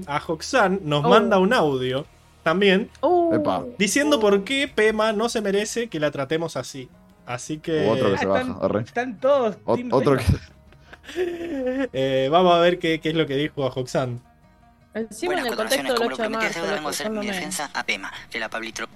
a 0.07 0.21
Hoxan 0.25 0.79
nos 0.83 1.05
oh. 1.05 1.09
manda 1.09 1.39
un 1.39 1.53
audio 1.53 2.05
también 2.43 2.89
oh. 2.99 3.31
diciendo 3.77 4.19
por 4.19 4.43
qué 4.43 4.67
Pema 4.67 5.13
no 5.13 5.29
se 5.29 5.41
merece 5.41 5.87
que 5.87 5.99
la 5.99 6.11
tratemos 6.11 6.57
así. 6.57 6.89
Así 7.25 7.57
que. 7.59 7.87
otro 7.87 8.11
que 8.11 8.17
se 8.17 8.25
baja. 8.25 8.79
Están, 8.79 9.19
todos. 9.19 9.57
otro 9.65 10.17
que... 10.17 10.23
eh, 11.93 12.27
vamos 12.29 12.53
a 12.53 12.59
ver 12.59 12.79
qué, 12.79 12.99
qué, 12.99 13.09
es 13.09 13.15
lo 13.15 13.25
que 13.25 13.37
dijo 13.37 13.63
a 13.63 13.67
Hoxan. 13.67 14.21
Encima 14.93 15.33
en 15.33 15.39
el 15.39 15.55
contexto 15.55 15.93
del 15.93 16.11
8 16.11 16.21
de 16.21 16.29
marzo. 16.29 16.65
Debo 16.65 16.89
hacer 16.89 17.09
mi 17.09 17.25
defensa 17.25 17.69
a 17.73 17.83
Pema, 17.83 18.11
que 18.29 18.39
la 18.39 18.49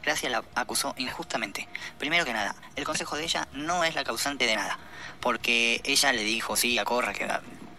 Gracia 0.03 0.29
la 0.29 0.43
acusó 0.55 0.93
injustamente. 0.97 1.67
Primero 1.97 2.25
que 2.25 2.33
nada, 2.33 2.55
el 2.75 2.83
consejo 2.83 3.17
de 3.17 3.23
ella 3.23 3.47
no 3.53 3.83
es 3.83 3.95
la 3.95 4.03
causante 4.03 4.45
de 4.45 4.55
nada 4.55 4.77
porque 5.19 5.81
ella 5.83 6.13
le 6.13 6.23
dijo, 6.23 6.55
sí, 6.55 6.77
a 6.77 6.85
Corra 6.85 7.13
que 7.13 7.27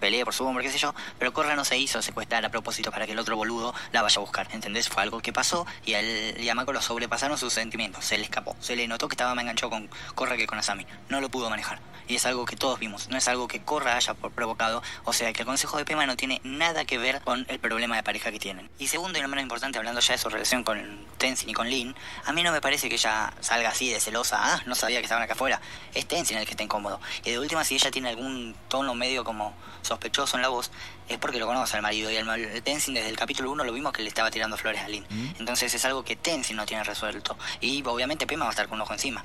pelee 0.01 0.25
por 0.25 0.35
su 0.35 0.45
hombre, 0.45 0.65
qué 0.65 0.71
sé 0.71 0.79
yo, 0.79 0.95
pero 1.19 1.33
Corra 1.33 1.57
no 1.57 1.65
se 1.65 1.77
hizo 1.77 2.01
secuestrar 2.03 2.45
a 2.45 2.51
propósito 2.51 2.91
para 2.91 3.07
que 3.07 3.13
el 3.13 3.19
otro 3.19 3.37
boludo 3.37 3.75
la 3.93 4.03
vaya 4.03 4.17
a 4.17 4.21
buscar, 4.21 4.49
¿entendés? 4.53 4.89
Fue 4.89 5.03
algo 5.03 5.21
que 5.21 5.33
pasó 5.33 5.67
y 5.85 5.95
a 5.95 6.01
él 6.01 6.37
y 6.39 6.49
a 6.49 6.55
Mako 6.55 6.73
lo 6.73 6.81
sobrepasaron 6.81 7.37
sus 7.37 7.53
sentimientos, 7.53 8.05
se 8.05 8.17
le 8.17 8.25
escapó, 8.25 8.57
se 8.61 8.77
le 8.77 8.87
notó 8.87 9.09
que 9.09 9.15
estaba 9.15 9.35
más 9.35 9.43
enganchado 9.43 9.71
con 9.71 9.89
Corra 10.15 10.37
que 10.37 10.47
con 10.47 10.59
Asami, 10.59 10.87
no 11.09 11.21
lo 11.21 11.29
pudo 11.29 11.51
manejar. 11.51 11.81
Y 12.09 12.17
es 12.17 12.27
algo 12.27 12.45
que 12.45 12.57
todos 12.57 12.79
vimos, 12.79 13.09
no 13.09 13.17
es 13.17 13.29
algo 13.29 13.47
que 13.47 13.61
Corra 13.61 13.97
haya 13.97 14.15
provocado, 14.15 14.83
o 15.05 15.13
sea 15.13 15.33
que 15.33 15.43
el 15.43 15.47
consejo 15.47 15.77
de 15.77 15.85
Pema 15.85 16.07
no 16.07 16.17
tiene 16.17 16.41
nada 16.43 16.85
que 16.85 16.99
ver 16.99 17.21
con 17.21 17.47
el 17.49 17.59
problema 17.59 17.97
de 17.97 18.03
pareja 18.03 18.33
que 18.33 18.39
tienen. 18.39 18.71
Y 18.79 18.89
segundo 18.89 19.19
y 19.19 19.23
lo 19.23 19.29
menos 19.29 19.43
importante, 19.43 19.79
hablando 19.79 20.01
ya 20.01 20.15
de 20.15 20.19
su 20.19 20.29
relación 20.29 20.65
con 20.65 21.07
Tenzin 21.19 21.51
y 21.51 21.53
con 21.53 21.69
Lin, 21.69 21.95
a 22.25 22.33
mí 22.33 22.43
no 22.43 22.51
me 22.51 22.61
parece 22.61 22.89
que 22.89 22.95
ella 22.95 23.33
salga 23.41 23.69
así 23.69 23.91
de 23.91 24.01
celosa, 24.01 24.39
ah, 24.41 24.63
no 24.67 24.75
sabía 24.75 24.99
que 24.99 25.05
estaban 25.05 25.23
acá 25.23 25.35
afuera, 25.35 25.61
es 25.95 26.07
Tenzin 26.07 26.39
el 26.39 26.45
que 26.45 26.53
está 26.53 26.63
incómodo. 26.63 27.01
Y 27.25 27.31
de 27.31 27.39
última, 27.39 27.65
si 27.65 27.75
ella 27.75 27.91
tiene 27.91 28.09
algún 28.09 28.55
tono 28.69 28.95
medio 28.95 29.23
como 29.23 29.55
sospechoso 29.83 30.37
en 30.37 30.43
la 30.43 30.49
voz, 30.49 30.71
es 31.09 31.19
porque 31.19 31.39
lo 31.39 31.47
conoce 31.47 31.77
al 31.77 31.83
marido. 31.83 32.11
Y 32.11 32.17
el, 32.17 32.63
Tenzin 32.63 32.95
desde 32.95 33.09
el 33.09 33.17
capítulo 33.17 33.51
1 33.53 33.65
lo 33.65 33.73
vimos 33.73 33.93
que 33.93 34.03
le 34.03 34.09
estaba 34.09 34.31
tirando 34.31 34.57
flores 34.57 34.83
a 34.83 34.89
Lin. 34.89 35.05
Mm. 35.09 35.41
Entonces 35.41 35.73
es 35.75 35.85
algo 35.85 36.05
que 36.05 36.17
Tenzin 36.17 36.57
no 36.57 36.67
tiene 36.67 36.85
resuelto. 36.85 37.37
Y 37.61 37.83
obviamente 37.85 38.27
Pema 38.27 38.45
va 38.45 38.51
a 38.51 38.53
estar 38.53 38.69
con 38.69 38.77
un 38.77 38.83
ojo 38.83 38.93
encima. 38.93 39.25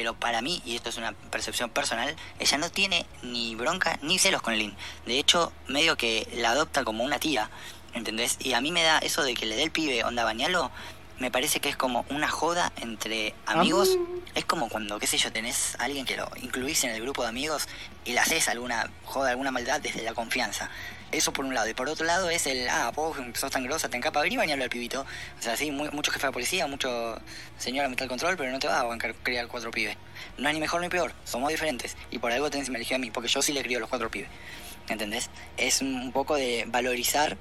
Pero 0.00 0.14
para 0.14 0.40
mí, 0.40 0.62
y 0.64 0.76
esto 0.76 0.88
es 0.88 0.96
una 0.96 1.12
percepción 1.12 1.68
personal, 1.68 2.16
ella 2.38 2.56
no 2.56 2.70
tiene 2.70 3.04
ni 3.22 3.54
bronca 3.54 3.98
ni 4.00 4.18
celos 4.18 4.40
con 4.40 4.56
Lin. 4.56 4.74
De 5.04 5.18
hecho, 5.18 5.52
medio 5.68 5.98
que 5.98 6.26
la 6.36 6.52
adopta 6.52 6.84
como 6.84 7.04
una 7.04 7.18
tía. 7.18 7.50
¿Entendés? 7.92 8.38
Y 8.40 8.54
a 8.54 8.62
mí 8.62 8.72
me 8.72 8.82
da 8.82 8.96
eso 9.00 9.22
de 9.22 9.34
que 9.34 9.44
le 9.44 9.56
dé 9.56 9.62
el 9.62 9.70
pibe 9.70 10.02
onda 10.02 10.24
bañalo, 10.24 10.70
me 11.18 11.30
parece 11.30 11.60
que 11.60 11.68
es 11.68 11.76
como 11.76 12.06
una 12.08 12.28
joda 12.28 12.72
entre 12.76 13.34
amigos. 13.44 13.90
Es 14.34 14.46
como 14.46 14.70
cuando, 14.70 14.98
qué 14.98 15.06
sé 15.06 15.18
yo, 15.18 15.30
tenés 15.32 15.78
a 15.78 15.84
alguien 15.84 16.06
que 16.06 16.16
lo 16.16 16.30
incluís 16.40 16.82
en 16.84 16.92
el 16.92 17.02
grupo 17.02 17.22
de 17.22 17.28
amigos 17.28 17.68
y 18.06 18.14
le 18.14 18.20
haces 18.20 18.48
alguna 18.48 18.90
joda, 19.04 19.28
alguna 19.28 19.50
maldad 19.50 19.82
desde 19.82 20.00
la 20.00 20.14
confianza. 20.14 20.70
Eso 21.12 21.32
por 21.32 21.44
un 21.44 21.54
lado. 21.54 21.68
Y 21.68 21.74
por 21.74 21.88
otro 21.88 22.06
lado 22.06 22.30
es 22.30 22.46
el, 22.46 22.68
ah, 22.68 22.92
vos 22.94 23.16
sos 23.34 23.50
tan 23.50 23.64
grosa, 23.64 23.88
te 23.88 23.96
encapa, 23.96 24.20
vení 24.20 24.36
bañarlo 24.36 24.64
al 24.64 24.70
pibito. 24.70 25.00
O 25.38 25.42
sea, 25.42 25.56
sí, 25.56 25.70
mucho 25.70 26.12
jefe 26.12 26.26
de 26.26 26.32
policía, 26.32 26.66
mucho 26.66 27.20
señora 27.58 27.88
metal 27.88 28.08
control, 28.08 28.36
pero 28.36 28.50
no 28.52 28.58
te 28.58 28.68
va 28.68 28.80
a 28.80 28.84
bancar 28.84 29.14
criar 29.16 29.48
cuatro 29.48 29.70
pibes. 29.70 29.96
No 30.38 30.48
es 30.48 30.54
ni 30.54 30.60
mejor 30.60 30.80
ni 30.80 30.88
peor, 30.88 31.12
somos 31.24 31.50
diferentes. 31.50 31.96
Y 32.10 32.18
por 32.18 32.30
algo 32.30 32.50
tenés 32.50 32.70
me 32.70 32.76
eligió 32.76 32.96
a 32.96 32.98
mí, 33.00 33.10
porque 33.10 33.28
yo 33.28 33.42
sí 33.42 33.52
le 33.52 33.62
crío 33.62 33.80
los 33.80 33.88
cuatro 33.88 34.10
pibes. 34.10 34.28
¿Entendés? 34.88 35.30
Es 35.56 35.82
un 35.82 36.12
poco 36.12 36.36
de 36.36 36.64
valorizar 36.68 37.36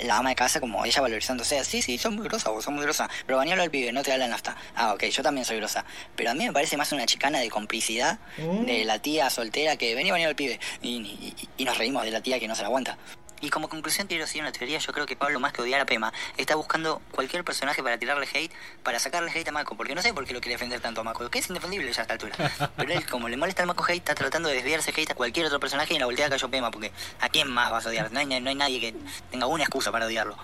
la 0.00 0.18
ama 0.18 0.30
de 0.30 0.34
casa 0.36 0.60
como 0.60 0.84
ella 0.84 1.00
valorizándose. 1.00 1.64
Sí, 1.64 1.82
sí, 1.82 1.98
son 1.98 2.16
muy 2.16 2.24
grosa, 2.24 2.50
vos 2.50 2.64
sos 2.64 2.72
muy 2.72 2.82
grosa. 2.82 3.08
Pero 3.26 3.38
bañalo 3.38 3.62
al 3.62 3.70
pibe, 3.70 3.92
no 3.92 4.02
te 4.02 4.10
da 4.10 4.18
la 4.18 4.28
nafta. 4.28 4.56
Ah, 4.74 4.94
ok, 4.94 5.04
yo 5.04 5.22
también 5.22 5.44
soy 5.44 5.56
grosa. 5.56 5.84
Pero 6.14 6.30
a 6.30 6.34
mí 6.34 6.44
me 6.44 6.52
parece 6.52 6.76
más 6.76 6.92
una 6.92 7.06
chicana 7.06 7.40
de 7.40 7.50
complicidad 7.50 8.18
mm. 8.38 8.64
de 8.64 8.84
la 8.84 8.98
tía 8.98 9.30
soltera 9.30 9.76
que 9.76 9.94
venía 9.94 10.12
a 10.12 10.16
bañar 10.16 10.28
al 10.28 10.36
pibe. 10.36 10.60
Y, 10.82 11.34
y, 11.56 11.64
nos 11.64 11.78
reímos 11.78 12.04
de 12.04 12.10
la 12.10 12.20
tía 12.20 12.38
que 12.38 12.48
no 12.48 12.54
se 12.54 12.62
la 12.62 12.68
aguanta. 12.68 12.96
Y 13.40 13.50
como 13.50 13.68
conclusión 13.68 14.06
quiero 14.06 14.24
decir 14.24 14.40
una 14.42 14.52
teoría, 14.52 14.78
yo 14.78 14.92
creo 14.92 15.06
que 15.06 15.16
Pablo 15.16 15.40
más 15.40 15.52
que 15.52 15.62
odiar 15.62 15.80
a 15.80 15.86
Pema, 15.86 16.12
está 16.36 16.54
buscando 16.54 17.02
cualquier 17.10 17.44
personaje 17.44 17.82
para 17.82 17.98
tirarle 17.98 18.26
hate, 18.32 18.52
para 18.82 18.98
sacarle 18.98 19.30
hate 19.30 19.48
a 19.48 19.52
Mako, 19.52 19.76
porque 19.76 19.94
no 19.94 20.02
sé 20.02 20.14
por 20.14 20.24
qué 20.24 20.32
lo 20.32 20.40
quiere 20.40 20.54
defender 20.54 20.80
tanto 20.80 21.02
a 21.02 21.04
Mako, 21.04 21.28
que 21.28 21.38
es 21.38 21.48
indefendible 21.48 21.92
ya 21.92 22.00
a 22.00 22.02
esta 22.02 22.14
altura. 22.14 22.34
Pero 22.76 22.92
él, 22.92 23.06
como 23.06 23.28
le 23.28 23.36
molesta 23.36 23.62
al 23.62 23.68
Mako 23.68 23.84
hate, 23.84 23.98
está 23.98 24.14
tratando 24.14 24.48
de 24.48 24.56
desviarse 24.56 24.90
hate 24.90 25.10
a 25.10 25.14
cualquier 25.14 25.46
otro 25.46 25.60
personaje 25.60 25.92
y 25.92 25.96
en 25.96 26.00
la 26.00 26.06
voltea 26.06 26.30
cayó 26.30 26.48
Pema, 26.48 26.70
porque 26.70 26.92
¿a 27.20 27.28
quién 27.28 27.48
más 27.48 27.70
vas 27.70 27.86
a 27.86 27.90
odiar? 27.90 28.10
No 28.12 28.20
hay, 28.20 28.26
no 28.26 28.48
hay 28.48 28.54
nadie 28.54 28.80
que 28.80 28.94
tenga 29.30 29.46
una 29.46 29.64
excusa 29.64 29.92
para 29.92 30.06
odiarlo. 30.06 30.36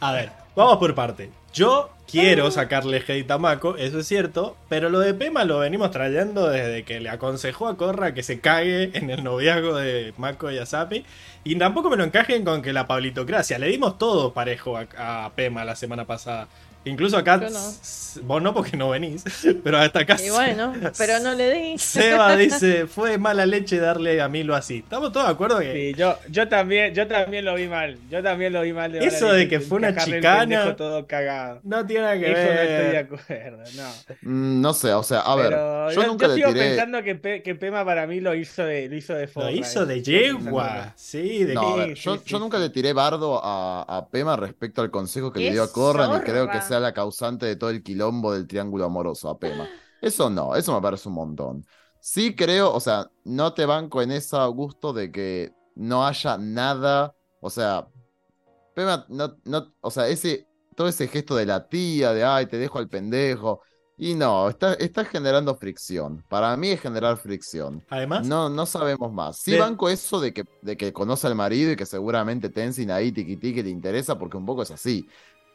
A 0.00 0.12
ver, 0.12 0.32
vamos 0.56 0.78
por 0.78 0.94
parte. 0.94 1.30
Yo 1.52 1.90
quiero 2.12 2.50
sacarle 2.50 3.02
hate 3.08 3.30
a 3.30 3.38
Mako, 3.38 3.76
eso 3.78 3.98
es 4.00 4.06
cierto, 4.06 4.54
pero 4.68 4.90
lo 4.90 5.00
de 5.00 5.14
Pema 5.14 5.44
lo 5.44 5.60
venimos 5.60 5.90
trayendo 5.90 6.48
desde 6.48 6.84
que 6.84 7.00
le 7.00 7.08
aconsejó 7.08 7.68
a 7.68 7.78
Corra 7.78 8.12
que 8.12 8.22
se 8.22 8.38
cague 8.38 8.90
en 8.92 9.08
el 9.08 9.24
noviazgo 9.24 9.74
de 9.76 10.12
Mako 10.18 10.50
y 10.50 10.58
Asapi. 10.58 11.04
Y 11.42 11.56
tampoco 11.56 11.88
me 11.88 11.96
lo 11.96 12.04
encajen 12.04 12.44
con 12.44 12.60
que 12.60 12.74
la 12.74 12.86
pablitocracia. 12.86 13.58
Le 13.58 13.68
dimos 13.68 13.98
todo 13.98 14.34
parejo 14.34 14.76
a, 14.76 15.32
Pema 15.34 15.64
la 15.64 15.74
semana 15.74 16.04
pasada. 16.04 16.48
Incluso 16.84 17.16
acá, 17.16 17.40
vos 18.22 18.42
no 18.42 18.52
porque 18.52 18.76
no 18.76 18.90
venís, 18.90 19.22
pero 19.64 19.78
hasta 19.78 20.00
acá. 20.00 20.16
Y 20.24 20.30
bueno, 20.30 20.72
pero 20.98 21.20
no 21.20 21.32
le 21.34 21.52
di. 21.52 21.78
Seba 21.78 22.34
dice, 22.36 22.86
fue 22.88 23.18
mala 23.18 23.46
leche 23.46 23.78
darle 23.78 24.20
a 24.20 24.28
Milo 24.28 24.56
así. 24.56 24.78
¿Estamos 24.78 25.12
todos 25.12 25.26
de 25.26 25.32
acuerdo 25.32 25.60
que.? 25.60 25.72
Sí, 25.72 25.94
yo, 25.98 26.18
yo, 26.28 26.48
también, 26.48 26.92
yo 26.92 27.06
también 27.06 27.44
lo 27.44 27.54
vi 27.54 27.68
mal. 27.68 27.98
Yo 28.10 28.22
también 28.22 28.52
lo 28.52 28.62
vi 28.62 28.72
mal. 28.72 28.90
De 28.90 28.98
Eso 28.98 29.32
de 29.32 29.48
que 29.48 29.60
fue 29.60 29.78
una 29.78 29.94
chicana. 29.96 30.74
Todo 30.76 31.06
cagado. 31.06 31.60
No 31.62 31.86
tiene 31.86 32.02
nada 32.02 32.18
que 32.18 32.32
Eso 32.32 32.34
ver. 32.34 32.54
no 32.54 32.62
estoy 32.62 32.90
de 32.90 32.98
acuerdo, 32.98 33.62
no. 33.76 34.30
Mm, 34.30 34.60
no 34.60 34.74
sé, 34.74 34.92
o 34.92 35.02
sea, 35.02 35.20
a 35.20 35.36
ver. 35.36 35.50
yo, 35.94 36.06
nunca 36.06 36.26
yo 36.26 36.34
sigo 36.34 36.52
pensando 36.52 37.02
que, 37.02 37.42
que, 37.42 37.54
Pema 37.54 37.84
para 37.84 38.06
mí 38.06 38.20
lo 38.20 38.34
hizo 38.34 38.64
de, 38.64 38.88
lo 38.88 38.96
hizo 38.96 39.14
de 39.14 39.30
Lo 39.34 39.50
hizo 39.50 39.86
de 39.86 40.02
yegua. 40.02 40.94
Sí, 40.96 41.44
de 41.44 41.54
no, 41.54 41.86
yo, 41.86 42.24
yo 42.24 42.38
nunca 42.40 42.58
le 42.58 42.70
tiré 42.70 42.92
bardo 42.92 43.40
a, 43.42 43.82
a, 43.82 44.08
Pema 44.08 44.36
respecto 44.36 44.82
al 44.82 44.90
consejo 44.90 45.32
que 45.32 45.40
le 45.40 45.52
dio 45.52 45.62
a 45.62 45.70
Corran 45.70 46.18
y 46.18 46.24
creo 46.24 46.50
que 46.50 46.60
sea 46.72 46.80
la 46.80 46.94
causante 46.94 47.44
de 47.44 47.56
todo 47.56 47.68
el 47.68 47.82
quilombo 47.82 48.32
del 48.32 48.46
triángulo 48.46 48.86
amoroso 48.86 49.28
a 49.28 49.38
Pema. 49.38 49.68
Eso 50.00 50.30
no, 50.30 50.56
eso 50.56 50.74
me 50.74 50.80
parece 50.80 51.06
un 51.10 51.16
montón. 51.16 51.66
Sí 52.00 52.34
creo, 52.34 52.72
o 52.72 52.80
sea, 52.80 53.10
no 53.24 53.52
te 53.52 53.66
banco 53.66 54.00
en 54.00 54.10
ese 54.10 54.38
gusto 54.46 54.94
de 54.94 55.12
que 55.12 55.52
no 55.74 56.06
haya 56.06 56.38
nada, 56.38 57.14
o 57.40 57.50
sea, 57.50 57.86
Pema, 58.74 59.04
no, 59.10 59.36
no, 59.44 59.74
o 59.82 59.90
sea, 59.90 60.08
ese, 60.08 60.48
todo 60.74 60.88
ese 60.88 61.08
gesto 61.08 61.36
de 61.36 61.44
la 61.44 61.68
tía, 61.68 62.14
de 62.14 62.24
ay, 62.24 62.46
te 62.46 62.56
dejo 62.56 62.78
al 62.78 62.88
pendejo, 62.88 63.60
y 63.98 64.14
no, 64.14 64.48
está, 64.48 64.74
está 64.74 65.04
generando 65.04 65.54
fricción. 65.54 66.24
Para 66.28 66.56
mí 66.56 66.70
es 66.70 66.80
generar 66.80 67.18
fricción. 67.18 67.84
Además. 67.88 68.26
No, 68.26 68.48
no 68.48 68.66
sabemos 68.66 69.12
más. 69.12 69.36
Sí 69.36 69.56
banco 69.56 69.88
eso 69.88 70.18
de 70.20 70.32
que, 70.32 70.44
de 70.62 70.76
que 70.76 70.92
conoce 70.92 71.26
al 71.28 71.34
marido 71.34 71.70
y 71.70 71.76
que 71.76 71.86
seguramente 71.86 72.48
Tenzin 72.48 72.90
ahí 72.90 73.12
tiqui 73.12 73.54
que 73.54 73.62
le 73.62 73.70
interesa 73.70 74.18
porque 74.18 74.36
un 74.36 74.44
poco 74.44 74.62
es 74.62 74.72
así. 74.72 75.06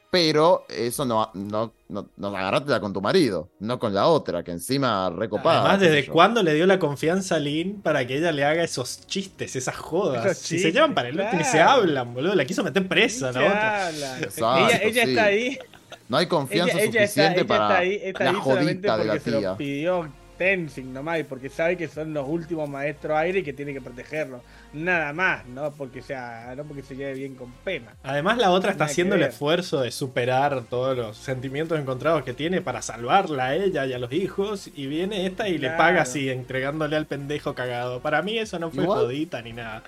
Pero 0.10 0.66
eso 0.70 1.04
no, 1.06 1.30
no, 1.34 1.74
no, 1.90 2.10
no 2.16 2.82
con 2.82 2.94
tu 2.94 3.02
marido, 3.02 3.50
no 3.60 3.78
con 3.78 3.94
la 3.94 4.08
otra, 4.08 4.42
que 4.42 4.52
encima 4.52 5.10
recopada. 5.10 5.60
Además, 5.60 5.80
¿desde 5.82 6.08
cuándo 6.08 6.42
le 6.44 6.54
dio 6.54 6.66
la 6.66 6.80
confianza 6.80 7.36
a 7.36 7.40
Lynn 7.40 7.82
para 7.82 8.08
que 8.08 8.18
ella 8.18 8.32
le 8.32 8.46
haga 8.46 8.64
esos 8.64 9.06
chistes, 9.06 9.56
esas 9.56 9.76
jodas? 9.76 10.38
si 10.38 10.60
se 10.60 10.72
llevan 10.72 10.94
para 10.94 11.10
el 11.10 11.20
otro 11.20 11.40
y 11.40 11.44
se 11.44 11.60
hablan, 11.60 12.14
boludo. 12.14 12.36
La 12.36 12.46
quiso 12.46 12.64
meter 12.64 12.88
presa, 12.88 13.32
¿no? 13.34 13.42
ella, 13.42 14.78
ella 14.82 15.04
está 15.04 15.24
ahí. 15.26 15.60
No 16.08 16.18
hay 16.18 16.28
confianza 16.28 16.80
suficiente 16.80 17.44
para 17.44 17.84
la 17.84 18.34
jodita 18.36 18.98
de 18.98 19.06
la 19.06 19.20
tía. 19.20 19.58
pidió 19.58 20.10
Tenzin 20.38 20.94
nomás, 20.94 21.20
porque 21.28 21.50
sabe 21.50 21.78
que 21.78 21.88
son 21.88 22.14
los 22.14 22.28
últimos 22.28 22.70
maestros 22.70 23.18
aire 23.18 23.40
y 23.40 23.44
que 23.44 23.54
tiene 23.54 23.74
que 23.74 23.82
protegerlos. 23.82 24.42
Nada 24.74 25.14
más, 25.14 25.46
no 25.48 25.72
porque 25.72 26.02
sea, 26.02 26.54
no 26.56 26.64
porque 26.64 26.84
se 26.84 26.96
lleve 26.96 27.14
bien 27.14 27.36
con 27.36 27.52
pena. 27.64 27.94
Además 28.04 28.38
la 28.38 28.52
otra 28.52 28.72
está 28.72 28.86
haciendo 28.86 29.16
el 29.16 29.24
esfuerzo 29.24 29.82
de 29.82 29.92
superar 29.92 30.64
todos 30.70 30.98
los 30.98 31.18
sentimientos 31.18 31.80
encontrados 31.80 32.24
que 32.24 32.34
tiene 32.34 32.62
para 32.62 32.82
salvarla 32.82 33.48
a 33.48 33.56
ella 33.56 33.86
y 33.86 33.94
a 33.94 34.00
los 34.00 34.12
hijos 34.12 34.70
y 34.76 34.88
viene 34.88 35.26
esta 35.26 35.50
y 35.50 35.58
le 35.58 35.70
paga 35.72 36.04
así 36.04 36.30
entregándole 36.30 36.96
al 36.96 37.06
pendejo 37.06 37.56
cagado. 37.56 38.02
Para 38.02 38.22
mí 38.22 38.38
eso 38.38 38.60
no 38.60 38.72
fue 38.72 38.86
jodita 38.86 39.42
ni 39.42 39.54
nada. 39.54 39.84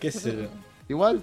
¿Qué 0.00 0.10
sé 0.10 0.48
Igual 0.88 1.22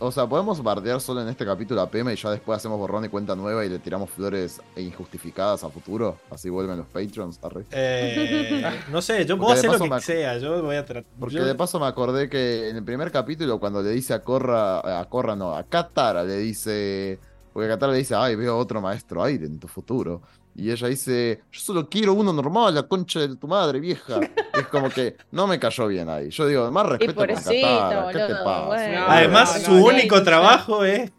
o 0.00 0.10
sea, 0.10 0.26
podemos 0.26 0.62
bardear 0.62 1.00
solo 1.00 1.22
en 1.22 1.28
este 1.28 1.44
capítulo 1.44 1.80
a 1.80 1.88
Pema 1.88 2.12
y 2.12 2.16
ya 2.16 2.30
después 2.30 2.56
hacemos 2.56 2.78
borrón 2.78 3.04
y 3.04 3.08
cuenta 3.08 3.36
nueva 3.36 3.64
y 3.64 3.68
le 3.68 3.78
tiramos 3.78 4.10
flores 4.10 4.60
injustificadas 4.76 5.62
a 5.62 5.70
futuro. 5.70 6.18
Así 6.30 6.50
vuelven 6.50 6.78
los 6.78 6.86
patrons. 6.86 7.38
Eh, 7.70 8.62
no 8.90 9.00
sé, 9.00 9.24
yo 9.24 9.38
puedo 9.38 9.52
hacer 9.52 9.70
lo 9.70 9.78
que 9.78 10.00
sea. 10.00 10.38
Yo 10.38 10.62
voy 10.62 10.76
a 10.76 10.84
Porque 11.18 11.40
de 11.40 11.54
paso 11.54 11.78
me 11.78 11.86
acordé 11.86 12.28
que 12.28 12.68
en 12.68 12.76
el 12.76 12.84
primer 12.84 13.12
capítulo, 13.12 13.60
cuando 13.60 13.82
le 13.82 13.90
dice 13.90 14.12
a 14.12 14.22
Corra, 14.22 15.00
a 15.00 15.04
Corra 15.08 15.36
no, 15.36 15.54
a 15.54 15.62
Katara 15.64 16.24
le 16.24 16.36
dice. 16.38 17.18
Porque 17.52 17.68
Katara 17.68 17.92
le 17.92 17.98
dice, 17.98 18.14
ay, 18.14 18.36
veo 18.36 18.56
otro 18.56 18.80
maestro 18.80 19.22
aire 19.22 19.46
en 19.46 19.58
tu 19.58 19.68
futuro. 19.68 20.22
Y 20.54 20.70
ella 20.70 20.88
dice, 20.88 21.42
yo 21.50 21.60
solo 21.60 21.88
quiero 21.88 22.12
uno 22.12 22.32
normal, 22.32 22.74
la 22.74 22.82
concha 22.82 23.20
de 23.20 23.36
tu 23.36 23.46
madre, 23.46 23.80
vieja. 23.80 24.20
es 24.54 24.66
como 24.66 24.90
que 24.90 25.16
no 25.30 25.46
me 25.46 25.58
cayó 25.58 25.86
bien 25.86 26.08
ahí. 26.08 26.30
Yo 26.30 26.46
digo, 26.46 26.70
más 26.70 26.86
respeto 26.86 27.14
con 27.14 27.26
Katara, 27.26 28.08
¿qué 28.12 28.18
te 28.18 28.34
pasa? 28.34 29.06
Además, 29.08 29.62
su 29.62 29.72
único 29.72 30.22
trabajo 30.22 30.84
es 30.84 31.10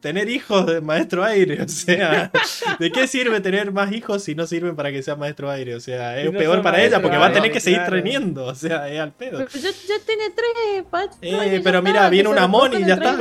tener 0.00 0.28
hijos 0.28 0.66
de 0.66 0.80
maestro 0.80 1.24
aire. 1.24 1.62
O 1.62 1.68
sea, 1.68 2.30
¿de 2.78 2.90
qué 2.90 3.06
sirve 3.06 3.40
tener 3.40 3.72
más 3.72 3.92
hijos 3.92 4.24
si 4.24 4.34
no 4.34 4.46
sirven 4.46 4.74
para 4.74 4.90
que 4.90 5.02
sea 5.02 5.16
maestro 5.16 5.50
aire? 5.50 5.74
O 5.74 5.80
sea, 5.80 6.20
es 6.20 6.30
peor 6.30 6.62
para 6.62 6.82
ella 6.82 7.00
porque 7.00 7.16
va 7.16 7.26
a 7.26 7.32
tener 7.32 7.52
que 7.52 7.60
seguir 7.60 7.84
treniendo. 7.84 8.46
O 8.46 8.54
sea, 8.54 8.88
es 8.88 8.98
al 8.98 9.12
pedo. 9.12 9.38
Pero 9.38 9.48
ya, 9.48 9.70
tiene 10.04 10.30
tres, 10.30 10.84
eh, 11.22 11.60
pero 11.62 11.82
mira, 11.82 12.08
viene 12.08 12.28
una 12.28 12.46
Moni 12.46 12.76
y 12.78 12.86
ya 12.86 12.94
está 12.94 13.16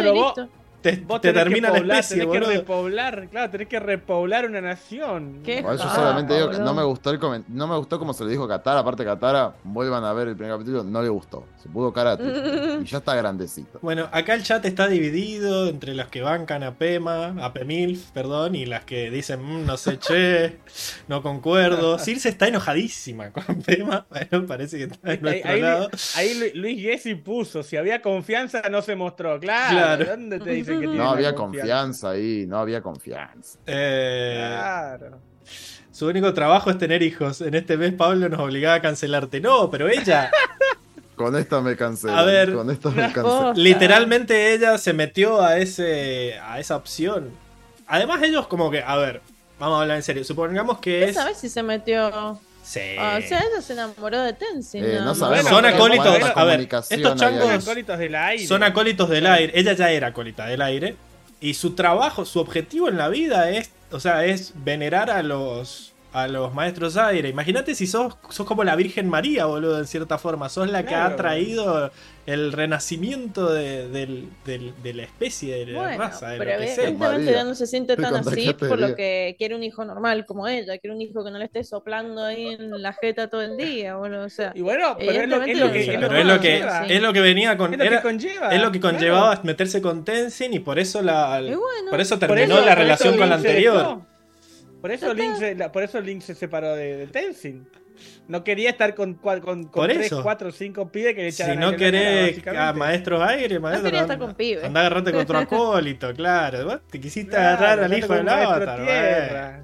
te, 0.82 0.97
te 0.97 1.34
termina 1.34 1.71
la 1.71 1.99
especie, 1.99 2.25
tenés 2.25 2.47
que 2.47 2.57
repoblar, 2.57 3.27
claro, 3.30 3.51
tenés 3.51 3.67
que 3.67 3.80
repoblar 3.80 4.45
una 4.45 4.61
nación. 4.61 5.41
¿Qué? 5.43 5.61
yo 5.61 5.77
solamente 5.77 6.34
digo 6.36 6.49
que 6.49 6.59
no 6.59 6.73
me 6.73 6.84
gustó 6.84 7.11
el 7.11 7.19
no 7.47 7.67
me 7.67 7.77
gustó 7.77 7.99
como 7.99 8.13
se 8.13 8.23
le 8.23 8.32
dijo 8.32 8.45
a 8.45 8.47
Katara, 8.47 8.80
aparte 8.80 9.03
Katara, 9.03 9.53
vuelvan 9.63 10.03
a 10.03 10.13
ver 10.13 10.30
el 10.30 10.36
primer 10.36 10.53
capítulo, 10.53 10.84
no 10.84 11.01
le 11.01 11.09
gustó. 11.09 11.45
Se 11.61 11.69
pudo 11.69 11.91
karate 11.91 12.23
y 12.82 12.86
ya 12.86 12.99
está 12.99 13.15
grandecito. 13.15 13.80
Bueno, 13.82 14.07
acá 14.11 14.34
el 14.34 14.43
chat 14.43 14.63
está 14.65 14.88
dividido 14.88 15.67
entre 15.67 15.93
las 15.93 16.07
que 16.07 16.21
bancan 16.21 16.63
a 16.63 16.75
Pema, 16.75 17.36
a 17.43 17.53
Pemilf, 17.53 18.11
perdón, 18.11 18.55
y 18.55 18.65
las 18.65 18.86
que 18.86 19.11
dicen, 19.11 19.43
mm, 19.43 19.65
no 19.65 19.77
sé, 19.77 19.99
che, 19.99 20.59
no 21.07 21.21
concuerdo. 21.21 21.99
Circe 21.99 22.30
está 22.30 22.47
enojadísima 22.47 23.32
con 23.32 23.61
Pema, 23.61 24.05
bueno, 24.32 24.47
parece 24.47 24.77
que 24.77 24.84
está 24.86 25.13
en 25.13 25.21
nuestro 25.21 25.51
ahí, 25.51 25.61
lado. 25.61 25.89
Ahí 26.15 26.51
Luis 26.55 26.82
Gessi 26.82 27.15
puso, 27.15 27.63
si 27.63 27.75
había 27.75 28.01
confianza 28.01 28.61
no 28.69 28.82
se 28.82 28.95
mostró, 28.95 29.39
claro. 29.39 30.05
¿Dónde 30.05 30.39
te 30.39 30.51
dice 30.51 30.68
no 30.70 31.09
había 31.09 31.36
confianza. 31.36 32.11
ahí, 32.11 32.45
no 32.47 32.57
había 32.57 32.82
confianza. 32.82 33.59
Eh, 33.65 34.36
claro. 34.38 35.20
Su 35.91 36.07
único 36.07 36.34
trabajo 36.34 36.70
es 36.70 36.78
tener 36.78 37.03
hijos. 37.03 37.41
En 37.41 37.55
este 37.55 37.76
mes 37.76 37.93
Pablo 37.93 38.30
nos 38.30 38.39
obligaba 38.39 38.76
a 38.76 38.82
cancelarte. 38.82 39.41
No, 39.41 39.70
pero 39.70 39.89
ella. 39.89 40.32
Con 41.15 41.36
esta 41.36 41.59
me 41.59 41.76
cancelé. 41.76 42.13
A 42.13 42.24
ver, 42.24 42.53
con 42.53 42.72
esto 42.72 42.91
me 42.91 43.11
Literalmente 43.55 44.53
ella 44.53 44.78
se 44.78 44.93
metió 44.93 45.41
a 45.41 45.57
ese 45.57 46.39
a 46.41 46.61
esa 46.61 46.78
opción. 46.78 47.32
Además 47.88 48.22
ellos 48.24 48.47
como 48.47 48.72
que, 48.72 48.82
a 48.82 48.95
ver, 48.95 49.22
vamos 49.59 49.80
a 49.80 49.82
hablar 49.82 49.97
en 49.97 50.03
serio. 50.03 50.24
Supongamos 50.24 50.80
que 50.80 51.09
es. 51.09 51.15
¿Sabes 51.15 51.36
si 51.36 51.49
se 51.49 51.61
metió? 51.61 52.39
Sí. 52.70 52.80
Ah, 52.99 53.17
o 53.17 53.28
sea, 53.28 53.39
ella 53.39 53.61
se 53.63 53.74
enamoró 53.74 54.22
de 54.22 54.34
Tenzin. 54.34 54.86
Eh, 54.86 54.97
no 54.99 55.05
más. 55.05 55.17
sabemos 55.17 55.49
Son 55.49 55.65
acólitos, 55.65 56.05
a 56.36 56.43
ver, 56.43 56.59
estos 56.61 57.15
changos- 57.15 57.41
Son 57.41 57.51
acólitos 57.51 57.97
del 57.97 58.15
aire. 58.15 58.45
Son 58.47 58.63
acólitos 58.63 59.09
del 59.09 59.26
aire. 59.26 59.53
Ella 59.55 59.74
ya 59.74 59.89
era 59.89 60.07
acólita 60.09 60.45
del 60.45 60.61
aire. 60.61 60.95
Y 61.41 61.55
su 61.55 61.74
trabajo, 61.74 62.26
su 62.26 62.39
objetivo 62.39 62.88
en 62.88 62.97
la 62.97 63.07
vida 63.07 63.49
es, 63.49 63.72
o 63.91 63.99
sea, 63.99 64.24
es 64.26 64.53
venerar 64.55 65.09
a 65.09 65.24
los 65.24 65.89
a 66.12 66.28
los 66.28 66.53
maestros 66.53 66.97
aire. 66.97 67.30
Imagínate 67.30 67.76
si 67.76 67.86
sos, 67.86 68.18
sos 68.30 68.45
como 68.47 68.64
la 68.64 68.76
Virgen 68.76 69.07
María, 69.10 69.45
boludo, 69.45 69.78
en 69.78 69.86
cierta 69.86 70.18
forma. 70.18 70.49
Sos 70.49 70.70
la 70.70 70.84
que 70.86 70.95
ha 70.95 71.16
traído 71.16 71.91
el 72.26 72.51
renacimiento 72.51 73.51
de, 73.51 73.88
del- 73.89 74.30
del- 74.45 74.74
de 74.84 74.93
la 74.93 75.03
especie, 75.03 75.55
de 75.66 75.72
la 75.72 75.80
Bueno, 75.80 75.97
raza, 75.97 76.30
de 76.30 76.38
pero 76.38 76.51
lo 76.53 76.57
que 76.60 76.68
sea. 76.68 76.84
evidentemente 76.86 77.32
ella 77.32 77.43
no 77.43 77.55
se 77.55 77.66
siente 77.68 77.95
te 77.95 78.01
tan 78.01 78.16
así 78.16 78.45
de 78.45 78.53
por 78.53 78.80
lo 78.80 78.95
que 78.95 79.36
quiere 79.38 79.55
un 79.55 79.64
hijo 79.64 79.84
normal 79.86 80.26
como 80.26 80.47
ella, 80.47 80.78
quiere 80.78 80.95
un 80.95 81.01
hijo 81.01 81.24
que 81.24 81.32
no 81.32 81.38
le 81.39 81.45
esté 81.45 81.64
soplando 81.64 82.24
ahí 82.24 82.47
en 82.47 82.82
la 82.82 82.93
jeta 82.93 83.30
todo 83.30 83.41
el 83.41 83.57
día, 83.57 83.95
boludo, 83.95 84.26
o 84.26 84.30
sea. 84.30 84.51
Y 84.55 84.62
bueno, 84.62 84.95
pero 84.97 85.12
es 85.22 85.28
lo, 85.30 85.36
es 85.38 85.45
que, 85.45 85.51
es 85.51 85.57
pero 85.88 86.12
lo 86.12 86.18
es 86.18 86.26
lo 86.26 86.39
que, 86.39 86.60
conlleva. 86.60 86.86
es 86.88 87.01
lo 87.01 87.14
que 87.14 87.22
venía 87.22 87.57
con. 87.57 87.74
Es 87.74 87.78
lo 87.80 87.84
que 87.84 87.88
era- 87.88 88.01
conlleva. 88.01 88.49
es 88.55 88.62
lo 88.62 88.72
que 88.72 88.80
claro. 88.80 88.95
conllevaba 88.97 89.41
meterse 89.43 89.82
con 89.82 90.05
Tenzin 90.05 90.53
y 90.53 90.60
por 90.60 90.78
eso 90.80 91.01
la. 91.01 91.39
Y 91.41 91.45
bueno, 91.55 91.89
por 91.89 91.99
eso 92.01 92.20
Por 92.20 92.28
terminó 92.30 92.57
eso- 92.57 92.66
la 92.66 92.76
relación 92.76 93.10
eso 93.14 93.20
con 93.20 93.30
la 93.30 93.36
anterior. 93.36 94.01
Por 94.82 94.91
eso, 94.91 95.13
Link 95.13 95.36
se, 95.36 95.55
la- 95.55 95.71
por 95.71 95.84
eso 95.84 95.99
Link 95.99 96.21
se 96.21 96.36
separó 96.36 96.75
de, 96.75 96.97
de 96.97 97.07
Tenzin. 97.07 97.67
No 98.30 98.45
quería 98.45 98.69
estar 98.69 98.95
con, 98.95 99.15
con, 99.15 99.41
con 99.41 99.65
Por 99.65 99.89
tres, 99.89 100.05
eso. 100.05 100.23
cuatro, 100.23 100.53
cinco 100.53 100.89
pibes 100.89 101.15
que 101.15 101.23
le 101.23 101.32
Si 101.34 101.41
echaran 101.41 101.59
no 101.59 101.71
la 101.71 101.77
cara, 101.77 101.91
querés 101.91 102.47
a 102.47 102.71
maestros 102.71 103.21
aire, 103.21 103.59
maestro. 103.59 103.86
quería 103.86 104.01
estar 104.03 104.17
con 104.17 104.36
pibes. 104.36 104.63
Anda 104.63 104.80
a 104.80 104.86
agarrarte 104.86 105.11
con 105.11 105.25
tu 105.25 105.34
acólito, 105.36 106.13
claro. 106.13 106.63
Vos 106.65 106.80
te 106.89 106.99
quisiste 107.01 107.32
Claro, 107.32 107.57
agarrar 107.57 107.84
al 107.84 107.97
hijo 107.97 108.13
del 108.13 108.30
avatar, 108.30 108.86
tierra. 108.86 109.63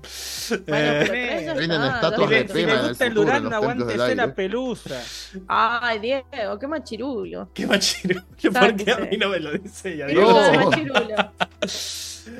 Bueno, 0.67 1.13
Eh, 1.13 1.43
ya 1.45 1.53
está, 1.53 1.95
estatuas 1.95 2.29
Si 2.29 2.35
de 2.35 2.47
si 2.47 2.53
pena 2.53 2.73
el 2.73 2.87
gusta 2.89 3.05
el 3.05 3.13
Durán, 3.13 3.53
aguántese 3.53 4.15
la 4.15 4.35
pelusa. 4.35 5.01
Ay, 5.47 5.99
Diego, 5.99 6.59
qué 6.59 6.67
machirulo. 6.67 7.49
Qué 7.53 7.65
machirulo. 7.67 8.21
Porque 8.29 8.47
a 8.49 8.51
Sáquese. 8.95 9.01
mí 9.11 9.17
no 9.17 9.29
me 9.29 9.39
lo 9.39 9.51
dice 9.53 9.93
ella. 9.93 10.07
Típico 10.07 10.99
No. 10.99 11.31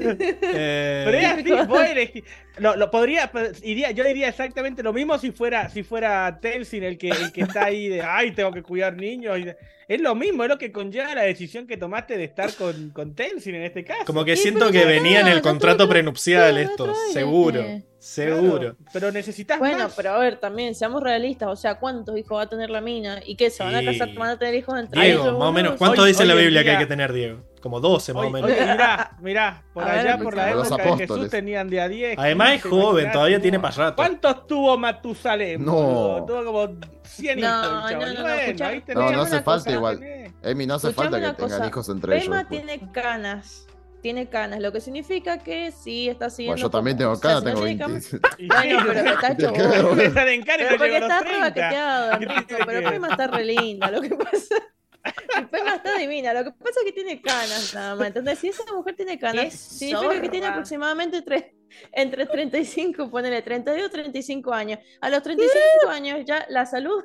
Eh, 0.57 1.01
Pero 1.05 1.17
es 1.17 1.25
así, 1.25 1.67
vos 1.67 1.81
elegís- 1.81 2.23
lo, 2.57 2.75
lo 2.75 2.89
podría, 2.89 3.31
pero 3.31 3.49
iría, 3.63 3.91
yo 3.91 4.03
diría 4.03 4.29
exactamente 4.29 4.81
lo 4.83 4.93
mismo 4.93 5.17
si 5.17 5.31
fuera, 5.31 5.69
si 5.69 5.83
fuera 5.83 6.39
Tenzin 6.41 6.83
el 6.83 6.97
que, 6.97 7.09
el 7.09 7.31
que 7.31 7.41
está 7.41 7.65
ahí 7.65 7.89
de 7.89 8.01
ay 8.07 8.31
tengo 8.31 8.51
que 8.51 8.61
cuidar 8.63 8.95
niños. 8.95 9.37
y 9.39 9.47
es 9.87 10.01
lo 10.01 10.15
mismo, 10.15 10.43
es 10.43 10.49
lo 10.49 10.57
que 10.57 10.71
conlleva 10.71 11.13
la 11.13 11.21
decisión 11.23 11.67
que 11.67 11.77
tomaste 11.77 12.17
de 12.17 12.23
estar 12.23 12.51
con, 12.53 12.89
con 12.91 13.13
Tenzin 13.13 13.55
en 13.55 13.63
este 13.63 13.83
caso. 13.83 14.05
como 14.05 14.25
que 14.25 14.35
siento 14.35 14.71
que 14.71 14.85
venía 14.85 15.19
en 15.21 15.27
el 15.27 15.41
contrato 15.41 15.87
prenupcial 15.87 16.57
esto. 16.57 16.93
Seguro. 17.13 17.63
Seguro. 18.05 18.59
Claro, 18.59 18.75
pero 18.93 19.11
necesitas 19.11 19.57
Bueno, 19.57 19.85
más. 19.85 19.93
pero 19.95 20.11
a 20.11 20.19
ver, 20.19 20.37
también, 20.39 20.75
seamos 20.75 21.01
realistas, 21.01 21.49
o 21.49 21.55
sea, 21.55 21.79
¿cuántos 21.79 22.15
hijos 22.15 22.37
va 22.37 22.43
a 22.43 22.47
tener 22.49 22.69
la 22.69 22.79
mina? 22.79 23.19
¿Y 23.25 23.35
qué? 23.35 23.49
¿Se 23.49 23.63
van 23.63 23.73
a 23.73 23.81
Y- 23.81 23.85
casar, 23.85 24.13
van 24.13 24.29
a 24.29 24.37
tener 24.37 24.53
hijos 24.53 24.79
entre 24.79 25.01
Diego, 25.01 25.23
ellos, 25.23 25.39
más 25.39 25.47
o 25.47 25.51
menos. 25.51 25.69
boludo? 25.71 25.77
¿Cuánto 25.79 26.01
Hoy- 26.03 26.09
dice 26.09 26.23
la 26.25 26.35
Biblia 26.35 26.63
que 26.63 26.69
hay 26.69 26.77
que 26.77 26.85
tener, 26.85 27.11
Diego? 27.11 27.39
Como 27.61 27.79
12 27.79 28.13
más 28.13 28.25
o 28.25 28.29
menos. 28.29 28.51
oye, 28.51 28.61
mirá, 28.61 29.17
mirá, 29.21 29.63
por 29.73 29.83
A 29.83 29.87
ver, 29.87 29.99
allá, 30.07 30.17
por 30.23 30.35
la 30.37 30.51
época 30.51 30.77
de. 30.83 30.97
Jesús 30.97 31.29
tenían 31.31 31.67
de 31.67 31.81
a 31.81 31.87
10. 31.87 32.19
Además 32.19 32.53
es 32.53 32.61
15, 32.61 32.69
joven, 32.79 33.11
todavía 33.11 33.37
¿no? 33.37 33.41
tiene 33.41 33.59
para 33.59 33.75
rato. 33.75 33.95
¿Cuántos 33.95 34.45
tuvo 34.45 34.77
Matusalén? 34.77 35.65
No. 35.65 35.71
boludo? 35.73 36.25
Tuvo 36.27 36.45
como 36.45 36.79
100 37.01 37.39
No, 37.41 37.47
hijos. 37.47 37.63
no, 37.65 37.81
no, 37.81 37.89
no, 38.13 38.21
Bueno, 38.21 38.29
escuchá- 38.35 38.67
ahí 38.67 38.81
tenés. 38.81 38.95
No, 38.95 39.01
no 39.01 39.07
Escuchame 39.09 39.23
hace 39.35 39.43
falta 39.43 39.63
cosa. 39.65 39.71
igual. 39.71 39.99
Emi, 40.43 40.67
no 40.67 40.75
hace 40.75 40.93
falta 40.93 41.19
que 41.19 41.33
tengan 41.33 41.67
hijos 41.67 41.89
entre 41.89 42.17
ellos. 42.17 42.27
pues. 42.27 42.47
tiene 42.49 42.91
canas. 42.91 43.64
Tiene 44.05 44.29
canas, 44.29 44.59
lo 44.59 44.71
que 44.71 44.81
significa 44.81 45.39
que 45.39 45.71
sí 45.71 46.07
está 46.07 46.29
siguiendo. 46.29 46.57
Bueno, 46.57 46.67
yo 46.67 46.69
también 46.69 46.95
como- 46.95 46.99
tengo 46.99 47.11
o 47.13 47.15
sea, 47.15 47.41
canas, 47.41 47.43
tengo 47.43 47.65
tiene 47.65 47.83
cam- 47.83 47.91
20. 48.11 48.27
Y 48.37 48.47
Bueno, 48.47 48.83
pero 48.85 48.99
está 49.09 49.31
hecho 49.31 49.47
¿De 49.47 49.53
qué? 49.57 49.63
Pero 49.63 50.77
porque 50.77 50.97
está 50.97 51.19
re 51.21 51.25
30. 51.25 51.39
baqueteado, 51.39 52.19
¿Qué 52.19 52.55
pero? 52.67 52.89
Pema 52.91 53.07
está 53.09 53.25
re 53.25 53.43
linda, 53.45 53.89
lo 53.89 54.01
que 54.03 54.09
pasa. 54.09 54.55
Pema 55.51 55.75
está 55.77 55.97
divina, 55.97 56.33
lo 56.35 56.43
que 56.43 56.51
pasa 56.51 56.79
es 56.81 56.85
que 56.85 56.91
tiene 56.91 57.19
canas 57.19 57.73
nada 57.73 57.95
más. 57.95 58.07
Entonces, 58.09 58.37
si 58.37 58.49
esa 58.49 58.63
mujer 58.75 58.95
tiene 58.95 59.17
canas, 59.17 59.45
¡Qué 59.45 59.49
significa 59.49 60.21
que 60.21 60.29
tiene 60.29 60.45
aproximadamente 60.45 61.23
tres, 61.23 61.45
entre 61.91 62.27
35, 62.27 63.09
ponele 63.09 63.41
32 63.41 63.89
35 63.89 64.53
años. 64.53 64.77
A 65.01 65.09
los 65.09 65.23
35 65.23 65.89
años 65.89 66.19
ya 66.25 66.45
la 66.49 66.67
salud 66.67 67.03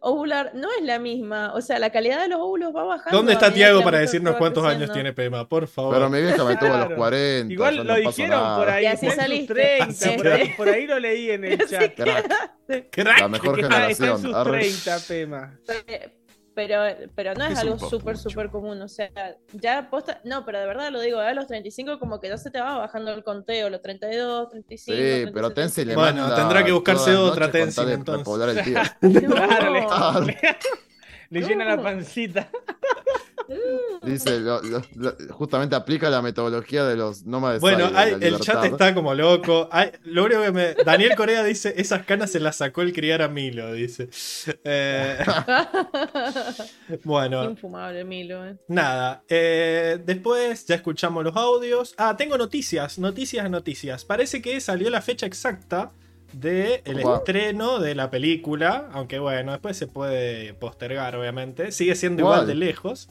ovular 0.00 0.52
no 0.54 0.68
es 0.78 0.84
la 0.84 0.98
misma. 0.98 1.52
O 1.54 1.60
sea, 1.60 1.78
la 1.78 1.90
calidad 1.90 2.20
de 2.22 2.28
los 2.28 2.40
óvulos 2.40 2.74
va 2.74 2.84
bajando. 2.84 3.16
¿Dónde 3.16 3.32
está 3.34 3.52
Tiago 3.52 3.82
para 3.82 3.98
decirnos 3.98 4.36
cuántos 4.36 4.64
años 4.64 4.92
tiene 4.92 5.12
Pema? 5.12 5.48
Por 5.48 5.66
favor. 5.66 5.94
Pero 5.94 6.10
mi 6.10 6.20
vieja 6.20 6.44
me 6.44 6.56
tuvo 6.56 6.72
a 6.72 6.76
los 6.78 6.86
Claro. 6.86 6.96
40. 6.96 7.52
Igual 7.52 7.76
lo 7.86 7.94
dijeron 7.96 8.30
nada. 8.30 8.56
por 8.58 8.68
ahí, 8.70 8.84
Y 8.84 8.86
así 8.86 9.06
está 9.06 9.26
en 9.26 9.30
sus 9.30 9.46
saliste. 9.46 9.54
30, 9.54 9.84
Así 9.84 10.08
por, 10.16 10.26
ahí, 10.26 10.38
quedaste. 10.38 10.54
por 10.56 10.68
ahí 10.68 10.86
lo 10.86 10.98
leí 10.98 11.30
en 11.30 11.44
el 11.44 11.58
chat. 11.68 11.94
Crack, 11.94 12.50
Crack. 12.90 13.20
la 13.20 13.28
mejor 13.28 13.60
está, 13.60 13.66
en 13.88 13.94
generación. 13.96 14.22
sus 14.22 14.34
Arre. 14.34 14.58
30, 14.60 14.98
Pema. 15.08 15.58
Eh, 16.54 16.54
Pero, 16.54 17.10
pero 17.14 17.34
no 17.34 17.46
Es 17.46 17.58
algo 17.58 17.78
súper, 17.78 18.18
súper 18.18 18.50
común. 18.50 18.82
O 18.82 18.88
sea, 18.88 19.10
ya 19.52 19.88
posta. 19.88 20.20
No, 20.24 20.44
pero 20.44 20.60
de 20.60 20.66
verdad 20.66 20.90
lo 20.90 21.00
digo, 21.00 21.18
a 21.18 21.32
los 21.32 21.46
35 21.46 21.98
como 21.98 22.20
que 22.20 22.28
ya 22.28 22.36
se 22.36 22.50
te 22.50 22.60
va 22.60 22.76
bajando 22.78 23.10
el 23.12 23.24
conteo, 23.24 23.70
los 23.70 23.80
32, 23.80 24.50
35. 24.50 24.96
Sí, 24.96 25.30
pero 25.32 25.50
37. 25.50 25.54
Tenzin 25.54 25.88
le 25.88 25.94
Bueno, 25.94 26.20
manda 26.22 26.36
tendrá 26.36 26.64
que 26.64 26.72
buscarse 26.72 27.14
otra 27.14 27.48
de 27.48 27.62
entonces. 27.62 28.58
el 28.58 28.62
tío. 28.64 29.30
Claro, 29.30 30.20
le, 30.20 30.32
le- 30.32 30.38
le 31.30 31.40
llena 31.48 31.64
la 31.64 31.76
No. 31.76 31.82
pancita. 31.82 32.50
Dice, 34.02 34.40
lo- 34.40 34.60
lo- 34.62 34.82
lo- 34.96 35.14
justamente 35.34 35.76
aplica 35.76 36.10
la 36.10 36.20
metodología 36.22 36.84
de 36.84 36.96
los 36.96 37.24
nómades. 37.24 37.60
Bueno, 37.60 37.88
hay- 37.94 38.16
el 38.20 38.40
chat 38.40 38.64
está 38.64 38.94
como 38.94 39.14
loco. 39.14 39.68
Hay- 39.70 39.92
lo 40.04 40.24
único 40.24 40.42
que 40.42 40.50
me. 40.50 40.74
Daniel 40.84 41.14
Corea 41.16 41.44
dice: 41.44 41.72
Esas 41.76 42.04
canas 42.04 42.30
se 42.32 42.40
las 42.40 42.56
sacó 42.56 42.82
el 42.82 42.92
criar 42.92 43.22
a 43.22 43.28
Milo. 43.28 43.72
Dice. 43.72 44.08
Eh, 44.64 45.18
bueno, 47.04 47.44
Infumable, 47.44 48.04
Milo. 48.04 48.44
eh. 48.46 48.56
nada. 48.68 49.22
eh, 49.28 49.98
después 50.04 50.66
ya 50.66 50.74
escuchamos 50.76 51.24
los 51.24 51.36
audios. 51.36 51.94
Ah, 51.96 52.16
tengo 52.16 52.36
noticias. 52.38 52.98
Noticias, 52.98 53.48
noticias. 53.50 54.04
Parece 54.04 54.42
que 54.42 54.60
salió 54.60 54.90
la 54.90 55.00
fecha 55.00 55.26
exacta 55.26 55.90
del 56.32 56.80
el 56.84 57.02
Guau. 57.02 57.18
estreno 57.18 57.78
de 57.78 57.94
la 57.94 58.10
película. 58.10 58.88
Aunque 58.92 59.18
bueno, 59.18 59.52
después 59.52 59.76
se 59.76 59.86
puede 59.86 60.54
postergar, 60.54 61.14
obviamente. 61.16 61.72
Sigue 61.72 61.94
siendo 61.94 62.22
igual 62.22 62.46
de 62.46 62.54
lejos. 62.54 63.08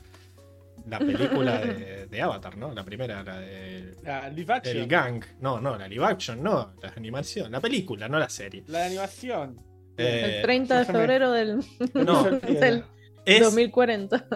La 0.92 1.00
película 1.00 1.58
de, 1.60 2.06
de 2.12 2.22
Avatar, 2.22 2.58
¿no? 2.58 2.74
La 2.74 2.84
primera, 2.84 3.24
la 3.24 3.40
de. 3.40 3.96
La 4.04 4.30
live 4.30 4.54
action. 4.54 4.78
El 4.78 4.88
gang. 4.88 5.24
No, 5.40 5.62
no, 5.62 5.78
la 5.78 5.88
live 5.88 6.04
action, 6.06 6.44
no. 6.44 6.74
La 6.82 6.90
animación. 6.98 7.50
La 7.50 7.62
película, 7.62 8.10
no 8.10 8.20
la 8.20 8.28
serie. 8.28 8.66
La 8.68 8.86
animación. 8.86 9.56
Eh, 9.98 10.36
El 10.38 10.42
30 10.42 10.80
de 10.80 10.86
febrero 10.86 11.32
del, 11.32 11.64
No, 11.94 12.24
del 12.30 12.84
es, 13.26 13.42
2040. 13.42 14.28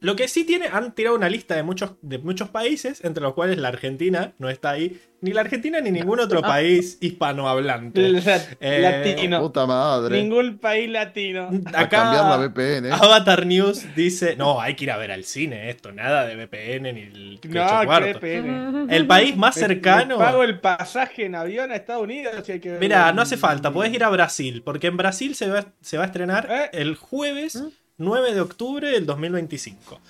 Lo 0.00 0.16
que 0.16 0.28
sí 0.28 0.44
tiene, 0.44 0.66
han 0.72 0.94
tirado 0.94 1.14
una 1.16 1.28
lista 1.28 1.54
de 1.54 1.62
muchos, 1.62 1.92
de 2.02 2.18
muchos 2.18 2.48
países, 2.48 3.04
entre 3.04 3.22
los 3.22 3.34
cuales 3.34 3.58
la 3.58 3.68
Argentina 3.68 4.32
no 4.38 4.48
está 4.48 4.70
ahí. 4.70 4.98
Ni 5.22 5.32
la 5.32 5.42
Argentina 5.42 5.78
ni 5.82 5.90
ningún 5.90 6.18
otro 6.20 6.40
país 6.40 6.96
hispanohablante. 7.02 8.08
La- 8.08 8.40
Eh, 8.60 8.80
latino. 8.80 9.40
Puta 9.40 9.66
madre. 9.66 10.22
Ningún 10.22 10.58
país 10.58 10.88
latino. 10.90 11.50
A 11.74 11.88
cambiar 11.88 12.24
la 12.24 12.34
Acá 12.34 12.48
VPN. 12.48 12.90
Avatar 12.92 13.46
News 13.46 13.84
dice, 13.94 14.36
no, 14.36 14.60
hay 14.60 14.74
que 14.76 14.84
ir 14.84 14.90
a 14.90 14.96
ver 14.96 15.12
al 15.12 15.24
cine 15.24 15.68
esto, 15.70 15.92
nada 15.92 16.24
de 16.26 16.36
VPN 16.36 16.92
ni 16.94 17.00
el 17.02 17.40
No, 17.48 17.64
ocho 17.66 17.80
qué 17.80 17.86
cuartos". 17.86 18.16
pene. 18.20 18.86
El 18.96 19.06
país 19.06 19.36
más 19.36 19.56
Me- 19.56 19.62
me 19.62 19.68
cercano... 19.68 20.16
pago 20.18 20.42
el 20.42 20.58
pasaje 20.60 21.26
en 21.26 21.34
avión 21.34 21.70
a 21.70 21.76
Estados 21.76 22.02
Unidos. 22.04 22.34
si 22.44 22.52
hay 22.52 22.60
que 22.60 22.78
Mira, 22.78 23.12
no 23.12 23.22
hace 23.22 23.36
falta, 23.36 23.70
podés 23.72 23.92
ir 23.92 24.02
a 24.04 24.08
Brasil, 24.08 24.62
porque 24.64 24.86
en 24.86 24.96
Brasil 24.96 25.34
se 25.34 25.48
va, 25.48 25.66
se 25.82 25.98
va 25.98 26.04
a 26.04 26.06
estrenar 26.06 26.48
¿Eh? 26.50 26.70
el 26.72 26.94
jueves 26.96 27.56
¿Mm? 27.56 27.68
9 28.00 28.34
de 28.34 28.40
octubre 28.40 28.90
del 28.90 29.06
2025. 29.06 30.00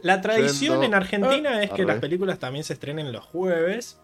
La 0.00 0.20
tradición 0.22 0.82
en 0.82 0.94
Argentina 0.94 1.62
es 1.62 1.68
que 1.70 1.82
Arre. 1.82 1.84
las 1.92 1.98
películas 1.98 2.38
también 2.38 2.64
se 2.64 2.72
estrenen 2.72 3.12
los 3.12 3.24
jueves. 3.24 3.98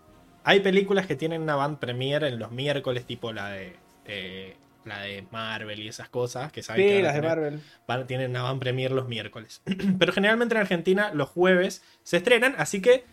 Hay 0.45 0.61
películas 0.61 1.07
que 1.07 1.17
tienen 1.17 1.41
una 1.43 1.57
van 1.57 1.79
premiere 1.81 2.29
en 2.29 2.39
los 2.39 2.51
miércoles, 2.53 3.07
tipo 3.07 3.33
la 3.33 3.49
de, 3.49 3.75
eh, 4.05 4.57
la 4.85 5.01
de 5.01 5.27
Marvel 5.31 5.81
y 5.81 5.89
esas 5.89 6.09
cosas, 6.09 6.53
que 6.53 6.63
saben 6.63 6.87
que 6.87 6.93
Sí, 6.97 6.99
a 6.99 7.03
las 7.03 7.15
de 7.15 7.21
tener- 7.21 7.37
Marvel. 7.37 7.61
van- 7.89 8.07
tienen 8.07 8.31
una 8.31 8.43
van 8.43 8.59
premier 8.61 8.93
los 8.93 9.09
miércoles. 9.09 9.63
Pero 9.99 10.13
generalmente 10.13 10.55
en 10.55 10.61
Argentina 10.61 11.11
los 11.15 11.29
jueves 11.31 11.83
se 12.03 12.19
estrenan, 12.19 12.55
así 12.59 12.81
que 12.83 13.05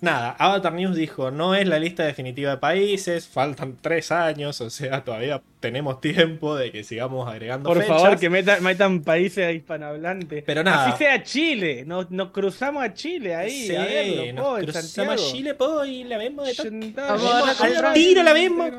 nada, 0.00 0.36
Avatar 0.38 0.72
News 0.74 0.94
dijo, 0.96 1.30
no 1.30 1.54
es 1.54 1.66
la 1.66 1.78
lista 1.78 2.04
definitiva 2.04 2.50
de 2.52 2.56
países, 2.58 3.26
faltan 3.26 3.76
tres 3.80 4.12
años, 4.12 4.60
o 4.60 4.70
sea, 4.70 5.02
todavía 5.04 5.42
tenemos 5.60 6.00
tiempo 6.00 6.54
de 6.54 6.70
que 6.70 6.84
sigamos 6.84 7.28
agregando 7.28 7.68
Por 7.68 7.78
fechas. 7.82 8.02
favor, 8.02 8.18
que 8.18 8.30
metan, 8.30 8.62
metan 8.62 9.02
países 9.02 9.54
hispanohablantes. 9.54 10.44
Pero 10.46 10.62
nada. 10.62 10.88
Así 10.88 10.98
sea 10.98 11.22
Chile. 11.22 11.84
Nos, 11.86 12.10
nos 12.10 12.30
cruzamos 12.30 12.84
a 12.84 12.94
Chile 12.94 13.34
ahí. 13.34 13.66
Sí, 13.66 13.74
a 13.74 13.84
verlo, 13.84 14.32
nos 14.34 14.44
po, 14.44 14.54
cruzamos 14.58 14.90
Santiago. 14.90 15.12
a 15.12 15.16
Chile, 15.16 15.54
po, 15.54 15.84
y 15.84 16.04
la 16.04 16.18
vemos 16.18 16.46
de 16.46 16.94
al 16.98 17.80
al 17.86 17.94
tiro 17.94 18.22
la 18.22 18.32
vemos. 18.32 18.70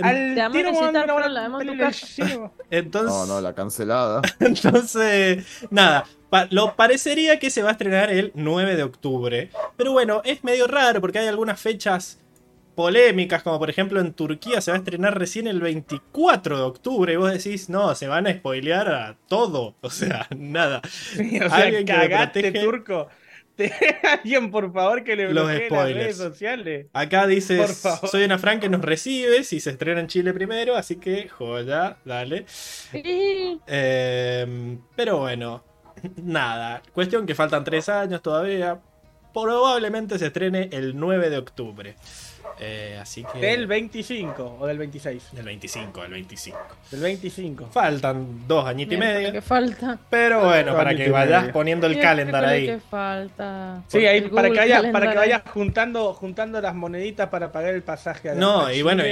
Al 0.00 0.34
Te 0.34 0.40
vamos 0.40 0.82
a 0.82 1.06
tiro 1.06 1.28
la 1.28 1.48
vemos. 1.48 1.64
Entonces, 2.70 3.10
No, 3.12 3.26
no, 3.26 3.40
la 3.40 3.54
cancelada. 3.54 4.22
Entonces, 4.40 5.44
nada, 5.70 6.04
pa- 6.32 6.48
lo 6.50 6.74
parecería 6.76 7.38
que 7.38 7.50
se 7.50 7.62
va 7.62 7.68
a 7.68 7.72
estrenar 7.72 8.10
el 8.10 8.32
9 8.34 8.74
de 8.74 8.82
octubre. 8.84 9.50
Pero 9.76 9.92
bueno, 9.92 10.22
es 10.24 10.42
medio 10.44 10.66
raro 10.66 11.02
porque 11.02 11.18
hay 11.18 11.28
algunas 11.28 11.60
fechas 11.60 12.18
polémicas, 12.74 13.42
como 13.42 13.58
por 13.58 13.68
ejemplo 13.68 14.00
en 14.00 14.14
Turquía 14.14 14.62
se 14.62 14.70
va 14.70 14.78
a 14.78 14.80
estrenar 14.80 15.18
recién 15.18 15.46
el 15.46 15.60
24 15.60 16.56
de 16.56 16.62
octubre 16.62 17.12
y 17.12 17.16
vos 17.16 17.30
decís, 17.30 17.68
no, 17.68 17.94
se 17.94 18.08
van 18.08 18.26
a 18.26 18.32
spoilear 18.32 18.88
a 18.88 19.16
todo, 19.28 19.74
o 19.82 19.90
sea, 19.90 20.26
nada. 20.36 20.80
o 21.14 21.50
sea, 21.50 21.84
cagaste, 21.84 22.50
turco. 22.52 23.08
Alguien, 24.10 24.50
por 24.50 24.72
favor, 24.72 25.04
que 25.04 25.14
le 25.14 25.28
bloquee 25.28 25.68
las 25.68 25.92
redes 25.92 26.16
sociales. 26.16 26.86
Acá 26.94 27.26
dice, 27.26 27.62
soy 27.68 28.24
una 28.24 28.38
Fran 28.38 28.58
que 28.58 28.70
nos 28.70 28.80
recibe 28.80 29.44
si 29.44 29.60
se 29.60 29.68
estrena 29.70 30.00
en 30.00 30.06
Chile 30.08 30.32
primero, 30.32 30.74
así 30.74 30.96
que 30.96 31.28
joya, 31.28 31.98
dale. 32.06 32.46
Em, 33.66 34.80
pero 34.96 35.18
bueno, 35.18 35.62
nada. 36.22 36.82
Cuestión 36.92 37.26
que 37.26 37.34
faltan 37.34 37.64
tres 37.64 37.88
años 37.88 38.22
todavía. 38.22 38.80
Probablemente 39.32 40.18
se 40.18 40.26
estrene 40.26 40.68
el 40.72 40.98
9 40.98 41.30
de 41.30 41.38
octubre. 41.38 41.96
Eh, 42.58 42.98
así 43.00 43.24
que... 43.24 43.38
¿Del 43.38 43.66
25 43.66 44.58
o 44.60 44.66
del 44.66 44.78
26? 44.78 45.32
Del 45.32 45.44
25, 45.44 46.02
del 46.02 46.10
25. 46.12 46.58
Del 46.90 47.00
25. 47.00 47.68
Faltan 47.72 48.46
dos 48.46 48.66
añitos 48.66 48.94
y 48.94 48.96
medio. 48.96 49.32
que 49.32 49.42
falta. 49.42 49.98
Pero 50.10 50.44
bueno, 50.44 50.74
para 50.74 50.94
que 50.94 51.10
vayas 51.10 51.48
poniendo 51.48 51.86
el 51.86 52.00
calendar 52.00 52.44
ahí. 52.44 52.66
Que 52.66 52.78
falta. 52.78 53.82
Sí, 53.88 54.06
ahí 54.06 54.22
para 54.22 54.50
que, 54.50 54.58
vayas, 54.58 54.84
para 54.86 55.10
que 55.10 55.18
vayas 55.18 55.42
juntando, 55.52 56.12
juntando 56.14 56.60
las 56.60 56.74
moneditas 56.74 57.28
para 57.28 57.52
pagar 57.52 57.74
el 57.74 57.82
pasaje 57.82 58.30
a 58.30 58.34
No, 58.34 58.70
y 58.70 58.82
bueno, 58.82 59.02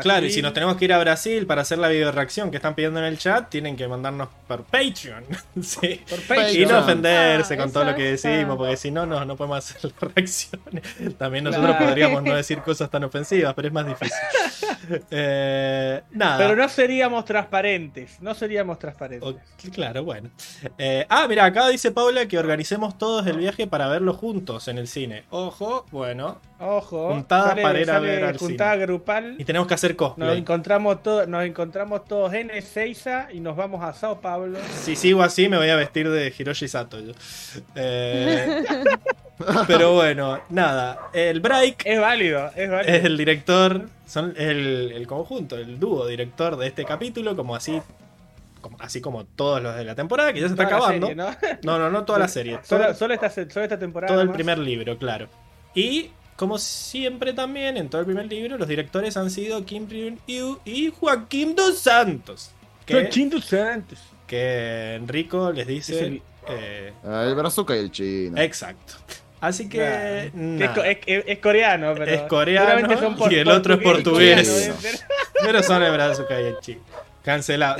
claro, 0.00 0.26
y 0.26 0.30
si 0.30 0.42
nos 0.42 0.52
tenemos 0.52 0.76
que 0.76 0.86
ir 0.86 0.92
a 0.92 0.98
Brasil 0.98 1.46
para 1.46 1.62
hacer 1.62 1.78
la 1.78 1.88
video 1.88 2.12
reacción 2.12 2.50
que 2.50 2.56
están 2.56 2.74
pidiendo 2.74 3.00
en 3.00 3.06
el 3.06 3.18
chat, 3.18 3.48
tienen 3.48 3.76
que 3.76 3.88
mandarnos 3.88 4.28
por 4.46 4.64
Patreon. 4.64 5.24
sí. 5.62 6.00
Por 6.08 6.20
Patreon. 6.22 6.56
Y 6.56 6.66
no 6.66 6.78
ofenderse 6.78 7.54
ah, 7.54 7.56
con 7.56 7.72
todo 7.72 7.84
lo 7.84 7.94
que 7.94 8.02
decimos, 8.12 8.56
porque 8.56 8.76
si 8.76 8.90
no, 8.90 9.06
no, 9.06 9.24
no 9.24 9.36
podemos 9.36 9.58
hacer 9.58 9.92
las 10.00 10.14
reacciones. 10.14 11.18
También 11.18 11.44
nosotros 11.44 11.76
podríamos 11.76 12.22
no 12.22 12.34
decir 12.34 12.60
cosas 12.60 12.75
tan 12.78 13.04
ofensivas, 13.04 13.54
pero 13.54 13.68
es 13.68 13.74
más 13.74 13.86
difícil. 13.86 14.16
Eh, 15.10 16.00
nada. 16.12 16.38
Pero 16.38 16.54
no 16.54 16.68
seríamos 16.68 17.24
transparentes. 17.24 18.20
No 18.20 18.34
seríamos 18.34 18.78
transparentes. 18.78 19.34
claro, 19.72 20.04
bueno. 20.04 20.30
Eh, 20.78 21.04
ah, 21.08 21.26
mira, 21.28 21.44
acá 21.44 21.68
dice 21.68 21.90
Paula 21.90 22.26
que 22.26 22.38
organicemos 22.38 22.96
todos 22.96 23.26
el 23.26 23.38
viaje 23.38 23.66
para 23.66 23.88
verlo 23.88 24.14
juntos 24.14 24.68
en 24.68 24.78
el 24.78 24.86
cine. 24.86 25.24
Ojo, 25.30 25.86
bueno. 25.90 26.40
Ojo. 26.60 27.08
Juntada 27.12 27.54
para 27.56 27.80
ir 27.80 27.90
a 27.90 27.98
ver 27.98 28.24
al 28.24 28.38
juntada 28.38 28.76
grupal. 28.76 29.34
Y 29.38 29.44
tenemos 29.44 29.66
que 29.66 29.74
hacer 29.74 29.96
cosplay. 29.96 30.28
Nos 30.28 30.38
encontramos, 30.38 31.02
todos 31.02 31.26
nos 31.26 31.44
encontramos 31.44 32.04
todos 32.04 32.32
en 32.34 32.50
Ezeiza 32.50 33.28
y 33.32 33.40
nos 33.40 33.56
vamos 33.56 33.82
a 33.82 33.92
Sao 33.92 34.20
Paulo. 34.20 34.58
Si 34.82 34.94
sigo 34.94 35.22
así, 35.22 35.48
me 35.48 35.56
voy 35.56 35.68
a 35.68 35.76
vestir 35.76 36.08
de 36.08 36.32
Hiroshi 36.36 36.68
Sato. 36.68 36.98
Eh, 37.74 38.64
pero 39.66 39.94
bueno, 39.94 40.40
nada. 40.48 41.10
El 41.12 41.40
break. 41.40 41.84
Es 41.84 42.00
válido, 42.00 42.50
es 42.54 42.70
válido. 42.70 42.94
Es 42.94 43.04
el 43.04 43.16
director, 43.16 43.88
son 44.06 44.34
el, 44.36 45.06
conjunto, 45.06 45.56
el 45.56 45.78
dúo 45.78 46.06
director 46.06 46.56
de 46.56 46.68
este 46.68 46.84
capítulo, 46.84 47.36
como 47.36 47.54
así 47.54 47.80
así 48.80 49.00
como 49.00 49.24
todos 49.24 49.62
los 49.62 49.76
de 49.76 49.84
la 49.84 49.94
temporada, 49.94 50.32
que 50.32 50.40
ya 50.40 50.48
se 50.48 50.54
está 50.54 50.64
acabando. 50.64 51.14
¿no? 51.14 51.30
¿no? 51.62 51.90
no, 51.90 52.04
toda 52.04 52.18
la 52.18 52.28
serie. 52.28 52.58
Solo, 52.64 52.88
esta, 53.14 53.26
esta, 53.26 53.78
temporada. 53.78 54.12
Todo 54.12 54.22
el 54.22 54.30
primer 54.30 54.58
libro, 54.58 54.98
claro. 54.98 55.28
Y 55.72 56.10
como 56.36 56.58
siempre 56.58 57.32
también, 57.32 57.76
en 57.76 57.88
todo 57.88 58.00
el 58.00 58.06
primer 58.06 58.26
libro, 58.26 58.58
los 58.58 58.66
directores 58.66 59.16
han 59.16 59.30
sido 59.30 59.64
Kim 59.64 59.88
Ryun-yu 59.88 60.60
y 60.64 60.90
Joaquín 60.90 61.54
Dos 61.54 61.78
Santos. 61.78 62.50
Joaquín 62.88 63.30
Dos 63.30 63.44
Santos. 63.44 64.00
Que 64.26 64.96
Enrico 64.96 65.52
les 65.52 65.66
dice... 65.66 66.04
El, 66.04 66.22
eh, 66.48 66.92
el 67.04 67.34
brazuca 67.34 67.76
y 67.76 67.80
el 67.80 67.90
chino. 67.90 68.40
Exacto. 68.40 68.94
Así 69.40 69.68
que. 69.68 70.30
Es, 70.56 71.38
coreano, 71.38 71.94
pero. 71.94 72.10
Es 72.10 72.22
coreano 72.22 72.94
y 73.30 73.34
el 73.34 73.48
otro 73.48 73.74
es 73.74 73.80
portugués. 73.80 74.72
pero 75.42 75.62
son 75.62 75.82
el 75.82 75.92
brazo 75.92 76.26
que 76.26 76.34
hay 76.34 76.46
en 76.46 76.60
Chile. 76.60 76.80
Cancelado. 77.22 77.76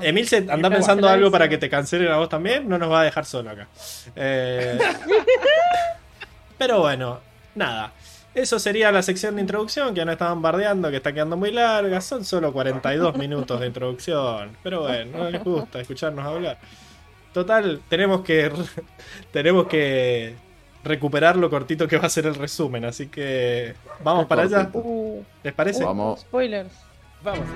Emil 0.00 0.26
se 0.26 0.38
anda 0.48 0.70
pensando 0.70 1.08
algo 1.08 1.30
para 1.30 1.48
que 1.48 1.58
te 1.58 1.68
cancelen 1.68 2.10
a 2.10 2.16
vos 2.16 2.28
también. 2.28 2.68
No 2.68 2.78
nos 2.78 2.90
va 2.90 3.02
a 3.02 3.04
dejar 3.04 3.26
solo 3.26 3.50
acá. 3.50 3.68
Eh, 4.16 4.78
pero 6.58 6.80
bueno, 6.80 7.20
nada. 7.54 7.92
Eso 8.34 8.58
sería 8.58 8.90
la 8.90 9.02
sección 9.02 9.36
de 9.36 9.42
introducción 9.42 9.94
que 9.94 9.98
ya 9.98 10.04
nos 10.04 10.14
estaban 10.14 10.42
bardeando, 10.42 10.90
que 10.90 10.96
está 10.96 11.12
quedando 11.12 11.36
muy 11.36 11.52
larga. 11.52 12.00
Son 12.00 12.24
solo 12.24 12.52
42 12.52 13.16
minutos 13.16 13.60
de 13.60 13.66
introducción. 13.66 14.56
Pero 14.62 14.80
bueno, 14.80 15.18
no 15.18 15.30
les 15.30 15.44
gusta 15.44 15.80
escucharnos 15.80 16.24
hablar. 16.24 16.58
Total, 17.34 17.80
tenemos 17.88 18.22
que. 18.22 18.50
tenemos 19.30 19.68
que 19.68 20.34
recuperar 20.84 21.36
lo 21.36 21.50
cortito 21.50 21.88
que 21.88 21.96
va 21.96 22.06
a 22.06 22.10
ser 22.10 22.26
el 22.26 22.34
resumen. 22.34 22.84
Así 22.84 23.08
que 23.08 23.74
vamos 24.02 24.26
para 24.26 24.42
allá. 24.42 24.70
¿Les 25.42 25.52
parece? 25.52 25.84
Vamos. 25.84 26.20
Spoilers. 26.20 26.72
Vamos. 27.22 27.46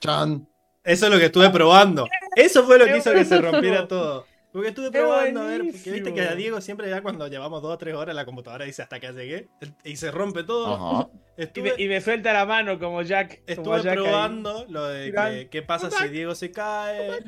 Chan. 0.00 0.46
Eso 0.82 1.06
es 1.06 1.12
lo 1.12 1.18
que 1.18 1.26
estuve 1.26 1.50
probando. 1.50 2.06
Eso 2.34 2.64
fue 2.64 2.78
lo 2.78 2.86
que 2.86 2.98
hizo 2.98 3.12
que 3.12 3.24
se 3.24 3.40
rompiera 3.40 3.86
todo. 3.86 4.26
Porque 4.52 4.68
estuve 4.68 4.90
probando 4.90 5.42
a 5.42 5.44
ver, 5.44 5.62
porque 5.62 5.90
viste 5.92 6.12
que 6.12 6.22
a 6.22 6.34
Diego 6.34 6.60
siempre 6.60 6.90
ya 6.90 7.02
cuando 7.02 7.28
llevamos 7.28 7.62
dos 7.62 7.74
o 7.74 7.78
tres 7.78 7.94
horas 7.94 8.16
la 8.16 8.24
computadora 8.24 8.64
dice 8.64 8.82
hasta 8.82 8.98
que 8.98 9.12
llegué 9.12 9.48
y 9.84 9.96
se 9.96 10.10
rompe 10.10 10.42
todo. 10.42 11.10
y, 11.78 11.86
me, 11.86 12.00
suelta 12.00 12.32
la 12.32 12.46
mano 12.46 12.78
como 12.78 13.02
Jack. 13.02 13.42
Estuve 13.46 13.82
probando 13.82 14.66
lo 14.68 14.88
de 14.88 15.48
qué 15.50 15.62
pasa 15.62 15.90
si 15.90 16.08
Diego 16.08 16.34
se 16.34 16.50
cae, 16.50 17.20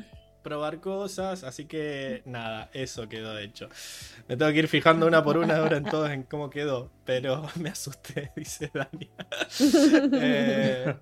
probar 0.43 0.79
cosas, 0.79 1.43
así 1.43 1.65
que 1.65 2.21
nada, 2.25 2.69
eso 2.73 3.09
quedó 3.09 3.39
hecho. 3.39 3.69
Me 4.27 4.37
tengo 4.37 4.51
que 4.51 4.59
ir 4.59 4.67
fijando 4.67 5.07
una 5.07 5.23
por 5.23 5.37
una 5.37 5.57
ahora 5.57 5.77
en 5.77 5.85
todos 5.85 6.11
en 6.11 6.23
cómo 6.23 6.49
quedó, 6.49 6.91
pero 7.05 7.47
me 7.59 7.69
asusté, 7.69 8.31
dice 8.35 8.69
Dani. 8.71 9.09
eh, 10.21 10.95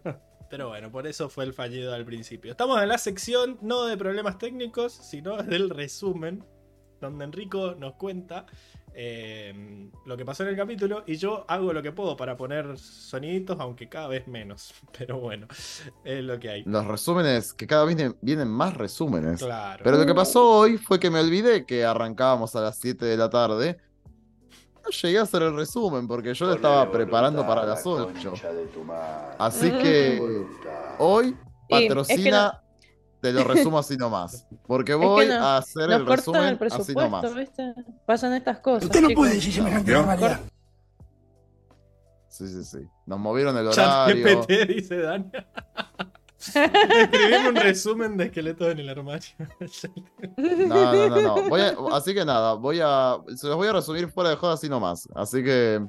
pero 0.50 0.70
bueno, 0.70 0.92
por 0.92 1.08
eso 1.08 1.28
fue 1.28 1.44
el 1.44 1.54
fallido 1.54 1.94
al 1.94 2.06
principio. 2.06 2.52
Estamos 2.52 2.82
en 2.82 2.90
la 2.90 2.98
sección 2.98 3.58
no 3.62 3.86
de 3.86 3.98
problemas 3.98 4.38
técnicos, 4.38 4.94
sino 4.94 5.42
del 5.44 5.70
resumen, 5.70 6.46
donde 7.02 7.26
Enrico 7.26 7.76
nos 7.76 7.96
cuenta 7.96 8.46
eh, 8.94 9.90
lo 10.06 10.18
que 10.18 10.26
pasó 10.26 10.44
en 10.44 10.50
el 10.50 10.56
capítulo 10.56 11.04
y 11.08 11.16
yo 11.16 11.46
hago 11.48 11.74
lo 11.74 11.82
que 11.82 11.92
puedo 11.92 12.18
para 12.18 12.36
poner 12.36 12.78
soniditos, 12.78 13.60
aunque 13.60 13.90
cada 13.90 14.08
vez 14.08 14.28
menos. 14.28 14.74
Pero 14.98 15.20
bueno, 15.20 15.48
es 16.04 16.24
lo 16.24 16.40
que 16.40 16.50
hay. 16.50 16.64
Los 16.66 16.86
resúmenes, 16.86 17.54
que 17.54 17.68
cada 17.68 17.86
vez 17.86 18.14
vienen, 18.22 18.48
más 18.48 18.76
resúmenes. 18.76 19.42
Claro. 19.42 19.84
Pero 19.84 19.98
lo 19.98 20.06
que 20.06 20.14
pasó 20.14 20.50
hoy 20.50 20.78
fue 20.78 21.00
que 21.00 21.10
me 21.10 21.20
olvidé 21.20 21.66
que 21.66 21.86
arrancábamos 21.86 22.56
a 22.56 22.62
las 22.62 22.80
7 22.80 23.06
de 23.06 23.18
la 23.18 23.30
tarde 23.30 23.78
no 24.84 24.90
llegué 24.90 25.20
a 25.20 25.22
hacer 25.24 25.44
el 25.44 25.56
resumen 25.56 26.08
porque 26.08 26.34
yo 26.34 26.46
lo 26.46 26.54
estaba 26.54 26.92
preparando 26.92 27.46
para 27.46 27.66
las 27.66 27.86
8. 27.86 28.34
Así 29.38 29.72
que 29.72 30.46
hoy 30.98 31.36
patrocina, 31.70 32.61
te 33.22 33.32
lo 33.32 33.44
resumo 33.44 33.80
así 33.80 33.98
nomás. 33.98 34.48
Porque 34.66 34.94
voy 34.94 35.30
a 35.30 35.58
hacer 35.58 35.92
el 35.92 36.06
resumen 36.06 36.58
así 36.72 36.94
nomás. 36.94 37.26
Pasan 38.06 38.34
estas 38.34 38.60
cosas. 38.60 38.86
Usted 38.86 39.02
no 39.02 39.10
puede 39.10 39.36
decir 39.36 39.54
semejante 39.54 39.94
barbaridad. 39.94 40.40
Sí, 42.28 42.48
sí, 42.48 42.64
sí. 42.64 42.80
Nos 43.06 43.20
movieron 43.20 43.56
el 43.58 43.68
horario. 43.68 44.26
GPT, 44.26 44.68
dice 44.68 44.98
Dania. 44.98 45.48
Escribir 46.42 47.50
un 47.50 47.56
resumen 47.56 48.18
de 48.18 48.26
esqueletos 48.26 48.72
en 48.72 48.80
el 48.80 48.90
armario. 48.90 49.30
no, 50.38 50.94
no, 50.94 51.22
no, 51.22 51.72
no. 51.74 51.96
así 51.96 52.16
que 52.16 52.26
nada, 52.26 52.54
voy 52.54 52.80
a. 52.82 53.18
Se 53.36 53.48
los 53.48 53.58
voy 53.58 53.68
a 53.68 53.74
resumir 53.74 54.10
fuera 54.10 54.32
de 54.32 54.38
joda 54.38 54.54
así 54.54 54.68
nomás. 54.68 55.08
Así 55.14 55.44
que. 55.44 55.86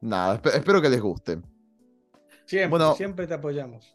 Nada, 0.00 0.40
espero 0.54 0.80
que 0.80 0.88
les 0.88 1.00
guste. 1.00 1.40
Siempre, 2.50 2.80
siempre 2.96 3.26
te 3.28 3.34
apoyamos. 3.34 3.94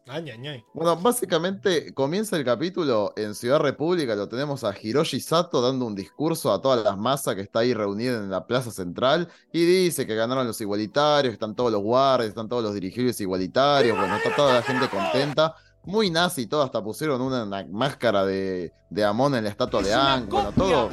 Bueno, 0.74 0.96
básicamente 0.96 1.94
comienza 1.94 2.38
el 2.38 2.46
capítulo 2.46 3.12
en 3.18 3.36
Ciudad 3.36 3.60
República, 3.60 4.16
lo 4.16 4.30
tenemos 4.30 4.64
a 4.64 4.74
Hiroshi 4.82 5.20
Sato 5.20 5.62
dando 5.62 5.86
un 5.86 5.94
discurso 5.94 6.54
a 6.54 6.62
todas 6.62 6.82
las 6.82 6.98
masas 6.98 7.36
que 7.36 7.42
está 7.42 7.60
ahí 7.60 7.74
reunida 7.74 8.16
en 8.16 8.30
la 8.30 8.48
plaza 8.48 8.72
central 8.72 9.28
y 9.52 9.66
dice 9.66 10.08
que 10.08 10.16
ganaron 10.16 10.48
los 10.48 10.62
igualitarios, 10.62 11.34
están 11.34 11.54
todos 11.54 11.70
los 11.70 11.82
guardias, 11.82 12.30
están 12.30 12.48
todos 12.48 12.64
los 12.64 12.74
dirigibles 12.74 13.20
igualitarios, 13.20 13.98
bueno, 13.98 14.16
está 14.16 14.34
toda 14.34 14.54
la 14.54 14.62
gente 14.62 14.88
contenta 14.88 15.54
muy 15.84 16.10
nazi, 16.10 16.48
todo, 16.48 16.64
hasta 16.64 16.82
pusieron 16.82 17.22
una, 17.22 17.46
máscara 17.70 18.26
de, 18.26 18.72
de, 18.90 19.04
Amon 19.04 19.36
en 19.36 19.44
la 19.44 19.50
estatua 19.50 19.84
de 19.84 19.94
Ang, 19.94 20.30
bueno, 20.30 20.54
todo 20.54 20.90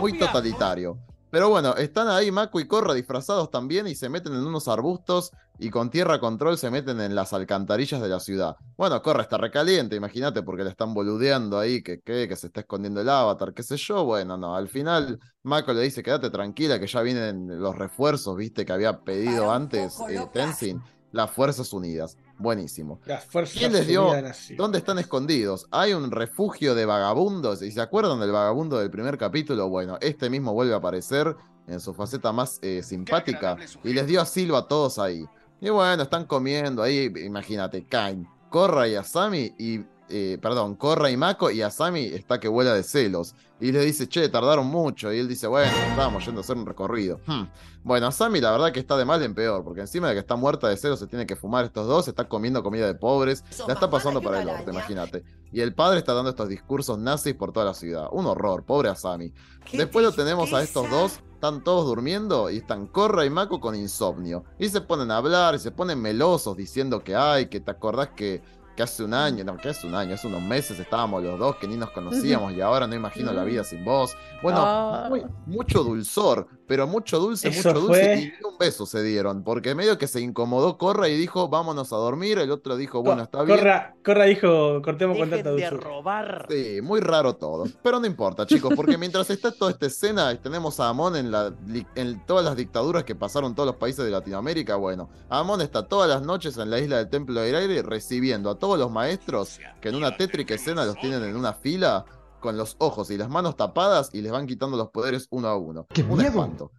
muy 0.00 0.18
totalitario. 0.18 0.98
Pero 1.34 1.48
bueno, 1.48 1.74
están 1.74 2.06
ahí 2.06 2.30
Mako 2.30 2.60
y 2.60 2.68
Korra 2.68 2.94
disfrazados 2.94 3.50
también 3.50 3.88
y 3.88 3.96
se 3.96 4.08
meten 4.08 4.34
en 4.34 4.46
unos 4.46 4.68
arbustos 4.68 5.32
y 5.64 5.70
con 5.70 5.88
tierra 5.88 6.20
control 6.20 6.58
se 6.58 6.70
meten 6.70 7.00
en 7.00 7.14
las 7.14 7.32
alcantarillas 7.32 8.02
de 8.02 8.08
la 8.08 8.20
ciudad. 8.20 8.56
Bueno, 8.76 9.00
Corra 9.00 9.22
está 9.22 9.38
recaliente, 9.38 9.96
imagínate, 9.96 10.42
porque 10.42 10.62
le 10.62 10.68
están 10.68 10.92
boludeando 10.92 11.58
ahí, 11.58 11.82
que, 11.82 12.00
que, 12.00 12.28
que 12.28 12.36
se 12.36 12.48
está 12.48 12.60
escondiendo 12.60 13.00
el 13.00 13.08
avatar, 13.08 13.54
qué 13.54 13.62
sé 13.62 13.78
yo. 13.78 14.04
Bueno, 14.04 14.36
no, 14.36 14.54
al 14.54 14.68
final 14.68 15.18
Mako 15.42 15.72
le 15.72 15.80
dice, 15.80 16.02
quédate 16.02 16.28
tranquila, 16.28 16.78
que 16.78 16.86
ya 16.86 17.00
vienen 17.00 17.62
los 17.62 17.74
refuerzos, 17.76 18.36
viste, 18.36 18.66
que 18.66 18.74
había 18.74 19.00
pedido 19.00 19.50
antes 19.50 19.98
eh, 20.10 20.26
Tenzin, 20.34 20.82
las 21.12 21.30
Fuerzas 21.30 21.72
Unidas. 21.72 22.18
Buenísimo. 22.36 23.00
Las 23.06 23.24
fuerzas 23.24 23.56
¿Quién 23.56 23.72
les 23.72 23.86
dio? 23.86 24.12
¿Dónde 24.58 24.78
están 24.78 24.98
escondidos? 24.98 25.66
Hay 25.70 25.94
un 25.94 26.10
refugio 26.10 26.74
de 26.74 26.84
vagabundos. 26.84 27.62
¿Y 27.62 27.70
se 27.70 27.80
acuerdan 27.80 28.20
del 28.20 28.32
vagabundo 28.32 28.78
del 28.78 28.90
primer 28.90 29.16
capítulo? 29.16 29.68
Bueno, 29.70 29.96
este 30.02 30.28
mismo 30.28 30.52
vuelve 30.52 30.74
a 30.74 30.78
aparecer 30.78 31.34
en 31.66 31.80
su 31.80 31.94
faceta 31.94 32.32
más 32.32 32.58
eh, 32.62 32.82
simpática 32.82 33.56
y 33.82 33.92
les 33.92 34.06
dio 34.06 34.20
asilo 34.20 34.56
a 34.56 34.68
todos 34.68 34.98
ahí. 34.98 35.24
Y 35.64 35.70
bueno, 35.70 36.02
están 36.02 36.26
comiendo 36.26 36.82
ahí, 36.82 37.10
imagínate, 37.24 37.86
Kain, 37.86 38.28
Korra 38.50 38.86
y 38.86 38.96
Asami 38.96 39.54
y 39.58 39.78
eh, 40.08 40.38
perdón, 40.40 40.74
Korra 40.74 41.10
y 41.10 41.16
Mako 41.16 41.50
y 41.50 41.62
Asami 41.62 42.04
está 42.04 42.38
que 42.38 42.48
vuela 42.48 42.74
de 42.74 42.82
celos. 42.82 43.34
Y 43.60 43.72
le 43.72 43.80
dice, 43.80 44.08
che, 44.08 44.28
tardaron 44.28 44.66
mucho. 44.66 45.12
Y 45.12 45.18
él 45.18 45.28
dice, 45.28 45.46
bueno, 45.46 45.72
estábamos 45.88 46.24
yendo 46.26 46.40
a 46.40 46.44
hacer 46.44 46.56
un 46.56 46.66
recorrido. 46.66 47.20
Hmm. 47.26 47.44
Bueno, 47.82 48.06
Asami 48.06 48.40
la 48.40 48.50
verdad 48.50 48.72
que 48.72 48.80
está 48.80 48.96
de 48.96 49.04
mal 49.04 49.22
en 49.22 49.34
peor, 49.34 49.64
porque 49.64 49.80
encima 49.80 50.08
de 50.08 50.14
que 50.14 50.20
está 50.20 50.36
muerta 50.36 50.68
de 50.68 50.76
celos 50.76 50.98
se 50.98 51.06
tiene 51.06 51.26
que 51.26 51.36
fumar 51.36 51.64
estos 51.64 51.86
dos, 51.86 52.08
está 52.08 52.28
comiendo 52.28 52.62
comida 52.62 52.86
de 52.86 52.94
pobres, 52.94 53.44
la 53.66 53.74
está 53.74 53.88
pasando 53.88 54.20
para 54.20 54.40
el 54.40 54.46
norte, 54.46 54.70
imagínate. 54.70 55.24
Y 55.52 55.60
el 55.60 55.74
padre 55.74 55.98
está 55.98 56.14
dando 56.14 56.30
estos 56.30 56.48
discursos 56.48 56.98
nazis 56.98 57.34
por 57.34 57.52
toda 57.52 57.66
la 57.66 57.74
ciudad. 57.74 58.08
Un 58.12 58.26
horror, 58.26 58.64
pobre 58.64 58.88
Asami. 58.88 59.32
Después 59.72 60.04
lo 60.04 60.12
tenemos 60.12 60.52
a 60.52 60.62
estos 60.62 60.90
dos 60.90 61.20
están 61.44 61.62
todos 61.62 61.84
durmiendo 61.84 62.48
y 62.48 62.56
están 62.56 62.86
Corra 62.86 63.26
y 63.26 63.30
Mako 63.30 63.60
con 63.60 63.74
insomnio. 63.74 64.44
Y 64.58 64.70
se 64.70 64.80
ponen 64.80 65.10
a 65.10 65.18
hablar 65.18 65.54
y 65.54 65.58
se 65.58 65.70
ponen 65.70 66.00
melosos 66.00 66.56
diciendo 66.56 67.04
que 67.04 67.14
hay, 67.14 67.48
que 67.48 67.60
te 67.60 67.70
acordás 67.70 68.08
que 68.16 68.40
que 68.74 68.82
hace 68.82 69.04
un 69.04 69.14
año, 69.14 69.44
no, 69.44 69.56
que 69.56 69.68
hace 69.68 69.86
un 69.86 69.94
año, 69.94 70.14
hace 70.14 70.26
unos 70.26 70.42
meses 70.42 70.78
estábamos 70.78 71.22
los 71.22 71.38
dos 71.38 71.56
que 71.56 71.66
ni 71.66 71.76
nos 71.76 71.90
conocíamos 71.90 72.52
y 72.52 72.60
ahora 72.60 72.86
no 72.86 72.94
imagino 72.94 73.32
la 73.32 73.44
vida 73.44 73.64
sin 73.64 73.84
vos. 73.84 74.16
Bueno, 74.42 74.60
ah. 74.62 75.10
mucho 75.46 75.82
dulzor, 75.82 76.48
pero 76.66 76.86
mucho 76.86 77.18
dulce, 77.18 77.50
mucho 77.50 77.72
dulce 77.72 78.32
y 78.40 78.44
un 78.44 78.58
beso 78.58 78.86
se 78.86 79.02
dieron, 79.02 79.42
porque 79.42 79.74
medio 79.74 79.98
que 79.98 80.06
se 80.06 80.20
incomodó 80.20 80.78
Corra 80.78 81.08
y 81.08 81.16
dijo, 81.16 81.48
vámonos 81.48 81.92
a 81.92 81.96
dormir, 81.96 82.38
el 82.38 82.50
otro 82.50 82.76
dijo, 82.76 83.02
bueno, 83.02 83.22
está 83.22 83.42
bien. 83.42 83.58
Corra, 83.58 83.94
Corra 84.04 84.24
dijo, 84.24 84.82
cortemos 84.82 85.18
con 85.18 85.30
tanta 85.30 85.52
de 85.52 85.70
robar. 85.70 86.46
Sí, 86.50 86.80
muy 86.82 87.00
raro 87.00 87.36
todo, 87.36 87.64
pero 87.82 88.00
no 88.00 88.06
importa, 88.06 88.46
chicos, 88.46 88.72
porque 88.74 88.98
mientras 88.98 89.30
está 89.30 89.52
toda 89.52 89.70
esta 89.70 89.86
escena, 89.86 90.34
tenemos 90.40 90.80
a 90.80 90.88
Amon 90.88 91.16
en, 91.16 91.30
la, 91.30 91.52
en 91.94 92.24
todas 92.26 92.44
las 92.44 92.56
dictaduras 92.56 93.04
que 93.04 93.14
pasaron 93.14 93.54
todos 93.54 93.66
los 93.66 93.76
países 93.76 94.04
de 94.04 94.10
Latinoamérica, 94.10 94.76
bueno, 94.76 95.08
Amon 95.28 95.60
está 95.60 95.86
todas 95.86 96.08
las 96.08 96.22
noches 96.22 96.56
en 96.58 96.70
la 96.70 96.78
isla 96.78 96.98
del 96.98 97.08
Templo 97.08 97.40
del 97.40 97.54
Aire 97.54 97.82
recibiendo 97.82 98.50
a 98.50 98.58
todos 98.58 98.63
los 98.78 98.90
maestros 98.90 99.60
que 99.80 99.90
en 99.90 99.94
una 99.94 100.16
tétrica 100.16 100.54
escena 100.54 100.84
los 100.84 100.96
tienen 100.96 101.22
en 101.22 101.36
una 101.36 101.52
fila 101.52 102.04
con 102.40 102.56
los 102.56 102.76
ojos 102.78 103.10
y 103.10 103.16
las 103.16 103.28
manos 103.28 103.56
tapadas 103.56 104.10
y 104.12 104.20
les 104.20 104.30
van 104.32 104.46
quitando 104.46 104.76
los 104.76 104.90
poderes 104.90 105.28
uno 105.30 105.48
a 105.48 105.56
uno. 105.56 105.86
¡Qué 105.88 106.02
Un 106.02 106.20
espanto. 106.20 106.72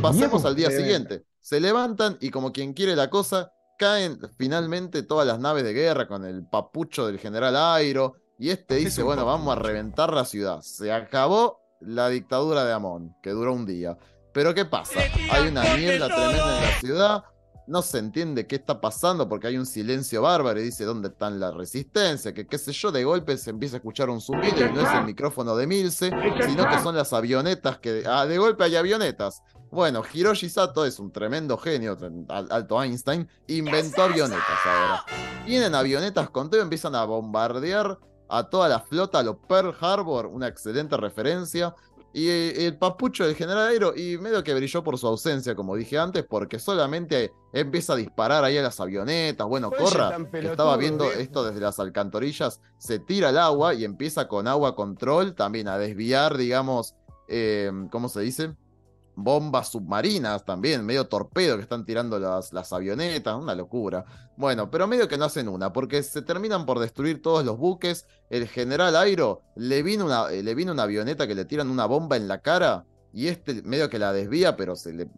Pasemos 0.00 0.44
al 0.44 0.54
día 0.54 0.70
siguiente. 0.70 1.24
Se 1.40 1.60
levantan 1.60 2.16
y 2.20 2.30
como 2.30 2.52
quien 2.52 2.72
quiere 2.74 2.96
la 2.96 3.10
cosa, 3.10 3.52
caen 3.78 4.18
finalmente 4.36 5.02
todas 5.02 5.26
las 5.26 5.38
naves 5.38 5.64
de 5.64 5.72
guerra 5.72 6.06
con 6.06 6.24
el 6.24 6.46
papucho 6.46 7.06
del 7.06 7.18
general 7.18 7.56
Airo. 7.56 8.14
Y 8.38 8.50
este 8.50 8.76
dice, 8.76 9.02
bueno, 9.02 9.24
vamos 9.24 9.56
a 9.56 9.60
reventar 9.60 10.12
la 10.12 10.24
ciudad. 10.24 10.60
Se 10.62 10.92
acabó 10.92 11.60
la 11.80 12.08
dictadura 12.08 12.64
de 12.64 12.72
Amón, 12.72 13.14
que 13.22 13.30
duró 13.30 13.52
un 13.52 13.66
día. 13.66 13.96
Pero 14.32 14.54
¿qué 14.54 14.64
pasa? 14.64 15.00
Hay 15.30 15.48
una 15.48 15.62
mierda 15.76 16.08
tremenda 16.08 16.56
en 16.56 16.62
la 16.62 16.80
ciudad 16.80 17.24
no 17.66 17.82
se 17.82 17.98
entiende 17.98 18.46
qué 18.46 18.56
está 18.56 18.80
pasando 18.80 19.28
porque 19.28 19.46
hay 19.46 19.56
un 19.56 19.66
silencio 19.66 20.22
bárbaro 20.22 20.60
y 20.60 20.64
dice 20.64 20.84
dónde 20.84 21.08
están 21.08 21.40
la 21.40 21.50
resistencia, 21.50 22.34
que 22.34 22.46
qué 22.46 22.58
sé 22.58 22.72
yo, 22.72 22.92
de 22.92 23.04
golpe 23.04 23.36
se 23.38 23.50
empieza 23.50 23.76
a 23.76 23.78
escuchar 23.78 24.10
un 24.10 24.20
zumbido 24.20 24.66
y 24.66 24.72
no 24.72 24.80
es 24.80 24.94
el 24.94 25.04
micrófono 25.04 25.56
de 25.56 25.66
Milce, 25.66 26.10
sino 26.46 26.68
que 26.68 26.78
son 26.80 26.96
las 26.96 27.12
avionetas 27.12 27.78
que... 27.78 28.04
Ah, 28.06 28.26
de 28.26 28.38
golpe 28.38 28.64
hay 28.64 28.76
avionetas. 28.76 29.42
Bueno, 29.70 30.02
Hiroshi 30.12 30.48
Sato 30.48 30.84
es 30.84 30.98
un 30.98 31.10
tremendo 31.10 31.58
genio, 31.58 31.98
alto 32.28 32.82
Einstein, 32.82 33.28
inventó 33.48 34.02
avionetas 34.02 34.66
ahora. 34.66 35.04
Vienen 35.46 35.74
avionetas 35.74 36.30
con 36.30 36.48
todo 36.48 36.60
y 36.60 36.62
empiezan 36.62 36.94
a 36.94 37.04
bombardear 37.04 37.98
a 38.28 38.48
toda 38.48 38.68
la 38.68 38.80
flota, 38.80 39.18
a 39.18 39.22
lo 39.22 39.40
Pearl 39.40 39.74
Harbor, 39.80 40.26
una 40.26 40.48
excelente 40.48 40.96
referencia. 40.96 41.74
Y 42.14 42.28
eh, 42.28 42.66
el 42.66 42.78
papucho 42.78 43.26
del 43.26 43.34
general 43.34 43.66
Aero, 43.66 43.92
y 43.96 44.16
medio 44.18 44.44
que 44.44 44.54
brilló 44.54 44.84
por 44.84 44.96
su 44.98 45.08
ausencia, 45.08 45.56
como 45.56 45.74
dije 45.74 45.98
antes, 45.98 46.24
porque 46.24 46.60
solamente 46.60 47.32
empieza 47.52 47.94
a 47.94 47.96
disparar 47.96 48.44
ahí 48.44 48.56
a 48.56 48.62
las 48.62 48.78
avionetas. 48.78 49.44
Bueno, 49.48 49.72
Corra, 49.72 50.16
estaba 50.32 50.76
viendo 50.76 51.10
esto 51.10 51.44
desde 51.44 51.60
las 51.60 51.80
alcantarillas, 51.80 52.60
se 52.78 53.00
tira 53.00 53.30
al 53.30 53.38
agua 53.38 53.74
y 53.74 53.84
empieza 53.84 54.28
con 54.28 54.46
agua 54.46 54.76
control 54.76 55.34
también 55.34 55.66
a 55.66 55.76
desviar, 55.76 56.36
digamos, 56.36 56.94
eh, 57.26 57.72
¿cómo 57.90 58.08
se 58.08 58.20
dice? 58.20 58.54
Bombas 59.16 59.68
submarinas 59.68 60.44
también, 60.44 60.84
medio 60.84 61.06
torpedo 61.06 61.56
que 61.56 61.62
están 61.62 61.84
tirando 61.84 62.18
las, 62.18 62.72
avionetas, 62.72 63.36
una 63.36 63.54
locura. 63.54 64.04
Bueno, 64.36 64.70
pero 64.70 64.86
medio 64.86 65.08
que 65.08 65.18
no 65.18 65.24
hacen 65.26 65.48
una, 65.48 65.72
porque 65.72 66.02
se 66.02 66.22
terminan 66.22 66.66
por 66.66 66.78
destruir 66.78 67.22
todos 67.22 67.44
los 67.44 67.58
buques. 67.58 68.06
El 68.30 68.48
general 68.48 68.96
Airo 68.96 69.42
le 69.56 69.82
vino 69.82 70.06
una, 70.06 70.30
eh, 70.30 70.42
le 70.42 70.54
vino 70.54 70.72
una 70.72 70.84
avioneta 70.84 71.26
que 71.26 71.34
le 71.34 71.44
tiran 71.44 71.70
una 71.70 71.86
bomba 71.86 72.16
en 72.16 72.28
la 72.28 72.40
cara 72.40 72.84
y 73.12 73.28
este 73.28 73.62
medio 73.62 73.88
que 73.88 73.98
la 73.98 74.12
desvía, 74.12 74.56
pero 74.56 74.74
se 74.74 74.92
le, 74.92 75.08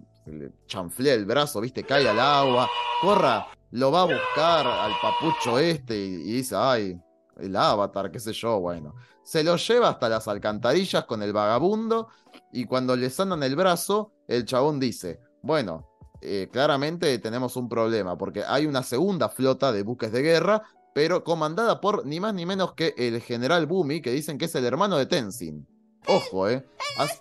chanflea 0.66 1.14
el 1.14 1.24
brazo, 1.24 1.60
viste, 1.60 1.84
cae 1.84 2.08
al 2.08 2.20
agua. 2.20 2.68
Corra, 3.00 3.46
lo 3.70 3.90
va 3.90 4.02
a 4.02 4.04
buscar 4.04 4.66
al 4.66 4.92
papucho 5.00 5.58
este 5.58 5.96
y 5.96 6.32
dice, 6.32 6.54
ay, 6.58 7.00
el 7.38 7.56
avatar, 7.56 8.10
qué 8.10 8.20
sé 8.20 8.32
yo, 8.32 8.60
bueno. 8.60 8.94
Se 9.22 9.42
lo 9.42 9.56
lleva 9.56 9.88
hasta 9.88 10.08
las 10.08 10.28
alcantarillas 10.28 11.04
con 11.04 11.22
el 11.22 11.32
vagabundo 11.32 12.08
y 12.52 12.64
cuando 12.66 12.96
le 12.96 13.10
sanan 13.10 13.42
el 13.42 13.56
brazo, 13.56 14.12
el 14.28 14.44
chabón 14.44 14.80
dice, 14.80 15.20
bueno, 15.42 15.86
eh, 16.22 16.48
claramente 16.50 17.18
tenemos 17.18 17.56
un 17.56 17.68
problema 17.68 18.16
porque 18.16 18.42
hay 18.44 18.66
una 18.66 18.82
segunda 18.82 19.28
flota 19.28 19.72
de 19.72 19.82
buques 19.82 20.12
de 20.12 20.22
guerra, 20.22 20.62
pero 20.94 21.24
comandada 21.24 21.80
por 21.80 22.06
ni 22.06 22.20
más 22.20 22.34
ni 22.34 22.46
menos 22.46 22.72
que 22.72 22.94
el 22.96 23.20
general 23.20 23.66
Bumi, 23.66 24.00
que 24.00 24.12
dicen 24.12 24.38
que 24.38 24.46
es 24.46 24.54
el 24.54 24.64
hermano 24.64 24.96
de 24.96 25.06
Tenzin. 25.06 25.66
Ojo, 26.06 26.48
eh. 26.48 26.64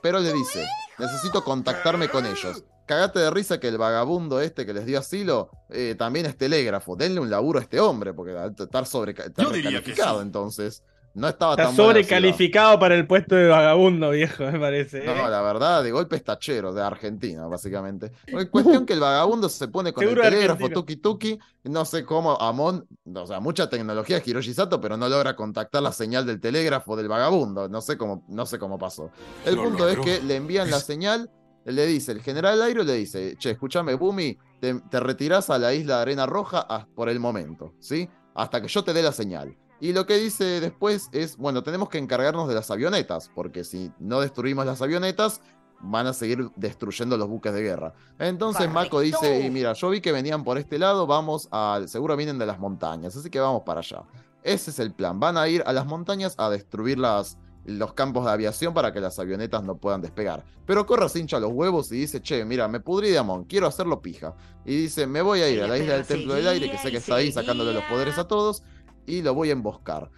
Pero 0.02 0.20
le 0.20 0.32
dice, 0.32 0.66
necesito 0.98 1.44
contactarme 1.44 2.08
con 2.08 2.26
ellos. 2.26 2.64
Cagate 2.86 3.20
de 3.20 3.32
risa 3.32 3.60
que 3.60 3.68
el 3.68 3.78
vagabundo 3.78 4.40
este 4.40 4.66
que 4.66 4.74
les 4.74 4.86
dio 4.86 5.00
asilo 5.00 5.50
eh, 5.70 5.96
también 5.98 6.28
es 6.28 6.38
telégrafo. 6.38 6.96
Denle 6.96 7.20
un 7.20 7.30
laburo 7.30 7.60
a 7.60 7.64
este 7.64 7.80
hombre, 7.80 8.14
porque 8.14 8.36
estar 8.58 8.86
sobrecalificado 8.86 10.22
entonces. 10.22 10.84
No 11.16 11.30
estaba 11.30 11.54
está 11.54 11.72
sobrecalificado 11.72 12.78
para 12.78 12.94
el 12.94 13.08
puesto 13.08 13.36
de 13.36 13.48
vagabundo, 13.48 14.10
viejo, 14.10 14.44
me 14.52 14.60
parece. 14.60 15.06
No, 15.06 15.14
¿eh? 15.14 15.30
la 15.30 15.42
verdad, 15.42 15.82
de 15.82 15.90
golpe 15.92 16.18
es 16.18 16.26
tachero, 16.26 16.74
de 16.74 16.84
Argentina, 16.84 17.48
básicamente. 17.48 18.12
Cuestión 18.52 18.86
que 18.86 18.94
el 18.94 19.00
vagabundo 19.00 19.48
se 19.48 19.70
pone 19.70 19.94
con 19.94 20.04
el 20.04 20.14
telégrafo, 20.14 20.70
tuki 20.70 20.98
tuki, 20.98 21.40
no 21.64 21.86
sé 21.86 22.04
cómo, 22.04 22.36
Amon, 22.40 22.86
o 23.14 23.26
sea, 23.26 23.40
mucha 23.40 23.70
tecnología 23.70 24.22
Hiroshi 24.24 24.54
Sato, 24.54 24.82
pero 24.82 24.98
no 24.98 25.08
logra 25.08 25.38
contactar 25.38 25.82
la 25.82 25.94
señal 25.94 26.26
del 26.26 26.42
telégrafo 26.42 26.98
del 26.98 27.08
vagabundo. 27.08 27.70
No 27.70 27.80
sé 27.80 27.98
cómo, 27.98 28.26
no 28.28 28.46
sé 28.46 28.60
cómo 28.60 28.78
pasó. 28.78 29.10
El 29.46 29.56
punto 29.56 29.88
es 29.88 29.98
que 30.00 30.22
le 30.22 30.36
envían 30.36 30.70
la 30.70 30.80
señal 30.82 31.32
le 31.64 31.86
dice, 31.88 32.12
el 32.12 32.22
general 32.22 32.62
Airo 32.62 32.84
le 32.84 32.94
dice, 32.94 33.38
che, 33.38 33.52
escúchame, 33.52 33.96
Bumi, 33.96 34.38
te, 34.60 34.82
te 34.82 35.00
retirás 35.00 35.50
a 35.50 35.58
la 35.58 35.74
isla 35.74 35.96
de 35.96 36.02
Arena 36.04 36.26
Roja 36.26 36.88
por 36.94 37.10
el 37.10 37.20
momento, 37.20 37.74
¿sí? 37.80 38.08
Hasta 38.36 38.62
que 38.62 38.68
yo 38.68 38.84
te 38.84 38.94
dé 38.94 39.02
la 39.02 39.12
señal. 39.12 39.56
Y 39.80 39.94
lo 39.94 40.06
que 40.06 40.18
dice 40.18 40.62
después 40.62 41.10
es, 41.12 41.38
bueno, 41.38 41.64
tenemos 41.64 41.90
que 41.90 41.98
encargarnos 41.98 42.48
de 42.48 42.56
las 42.56 42.72
avionetas, 42.72 43.30
porque 43.34 43.64
si 43.64 43.92
no 44.00 44.22
destruimos 44.22 44.66
las 44.66 44.82
avionetas, 44.82 45.42
van 45.82 46.08
a 46.08 46.14
seguir 46.14 46.50
destruyendo 46.56 47.18
los 47.18 47.28
buques 47.28 47.54
de 47.54 47.62
guerra. 47.62 47.94
Entonces 48.18 48.72
Mako 48.72 49.02
dice, 49.02 49.46
y 49.46 49.50
mira, 49.50 49.74
yo 49.74 49.90
vi 49.90 50.02
que 50.02 50.12
venían 50.12 50.44
por 50.44 50.58
este 50.58 50.80
lado, 50.80 51.06
vamos 51.06 51.48
a, 51.52 51.82
seguro 51.88 52.16
vienen 52.16 52.40
de 52.40 52.46
las 52.46 52.60
montañas, 52.60 53.16
así 53.16 53.30
que 53.30 53.40
vamos 53.40 53.64
para 53.64 53.82
allá. 53.82 54.04
Ese 54.44 54.72
es 54.72 54.80
el 54.80 54.94
plan, 54.94 55.20
van 55.20 55.38
a 55.38 55.48
ir 55.48 55.64
a 55.66 55.74
las 55.74 55.86
montañas 55.86 56.36
a 56.38 56.50
destruir 56.50 56.98
las, 56.98 57.38
los 57.66 57.94
campos 57.94 58.26
de 58.26 58.32
aviación 58.32 58.74
para 58.74 58.94
que 58.94 59.02
las 59.02 59.18
avionetas 59.20 59.64
no 59.64 59.78
puedan 59.78 60.02
despegar. 60.02 60.44
Pero 60.66 60.86
Corra 60.86 61.10
se 61.10 61.20
hincha 61.20 61.40
los 61.40 61.52
huevos 61.52 61.92
y 61.92 61.98
dice, 61.98 62.22
che, 62.22 62.46
mira, 62.46 62.68
me 62.68 62.80
pudrí 62.80 63.10
de 63.10 63.18
Amon, 63.18 63.46
quiero 63.46 63.68
hacerlo 63.68 64.02
pija. 64.02 64.36
Y 64.66 64.76
dice, 64.76 65.08
me 65.08 65.22
voy 65.22 65.42
a 65.42 65.50
ir 65.50 65.62
a 65.62 65.68
la 65.68 65.78
isla 65.78 65.96
del 65.96 66.06
Templo 66.06 66.34
del 66.36 66.48
Aire, 66.48 66.72
que 66.72 66.78
sé 66.78 66.92
que 66.92 66.98
está 66.98 67.16
ahí 67.16 67.32
sacándole 67.32 67.74
los 67.74 67.84
poderes 67.86 68.18
a 68.18 68.28
todos, 68.28 68.64
y 69.06 69.22
lo 69.22 69.34
voy 69.34 69.50
a 69.50 69.54
emboscar. 69.54 70.10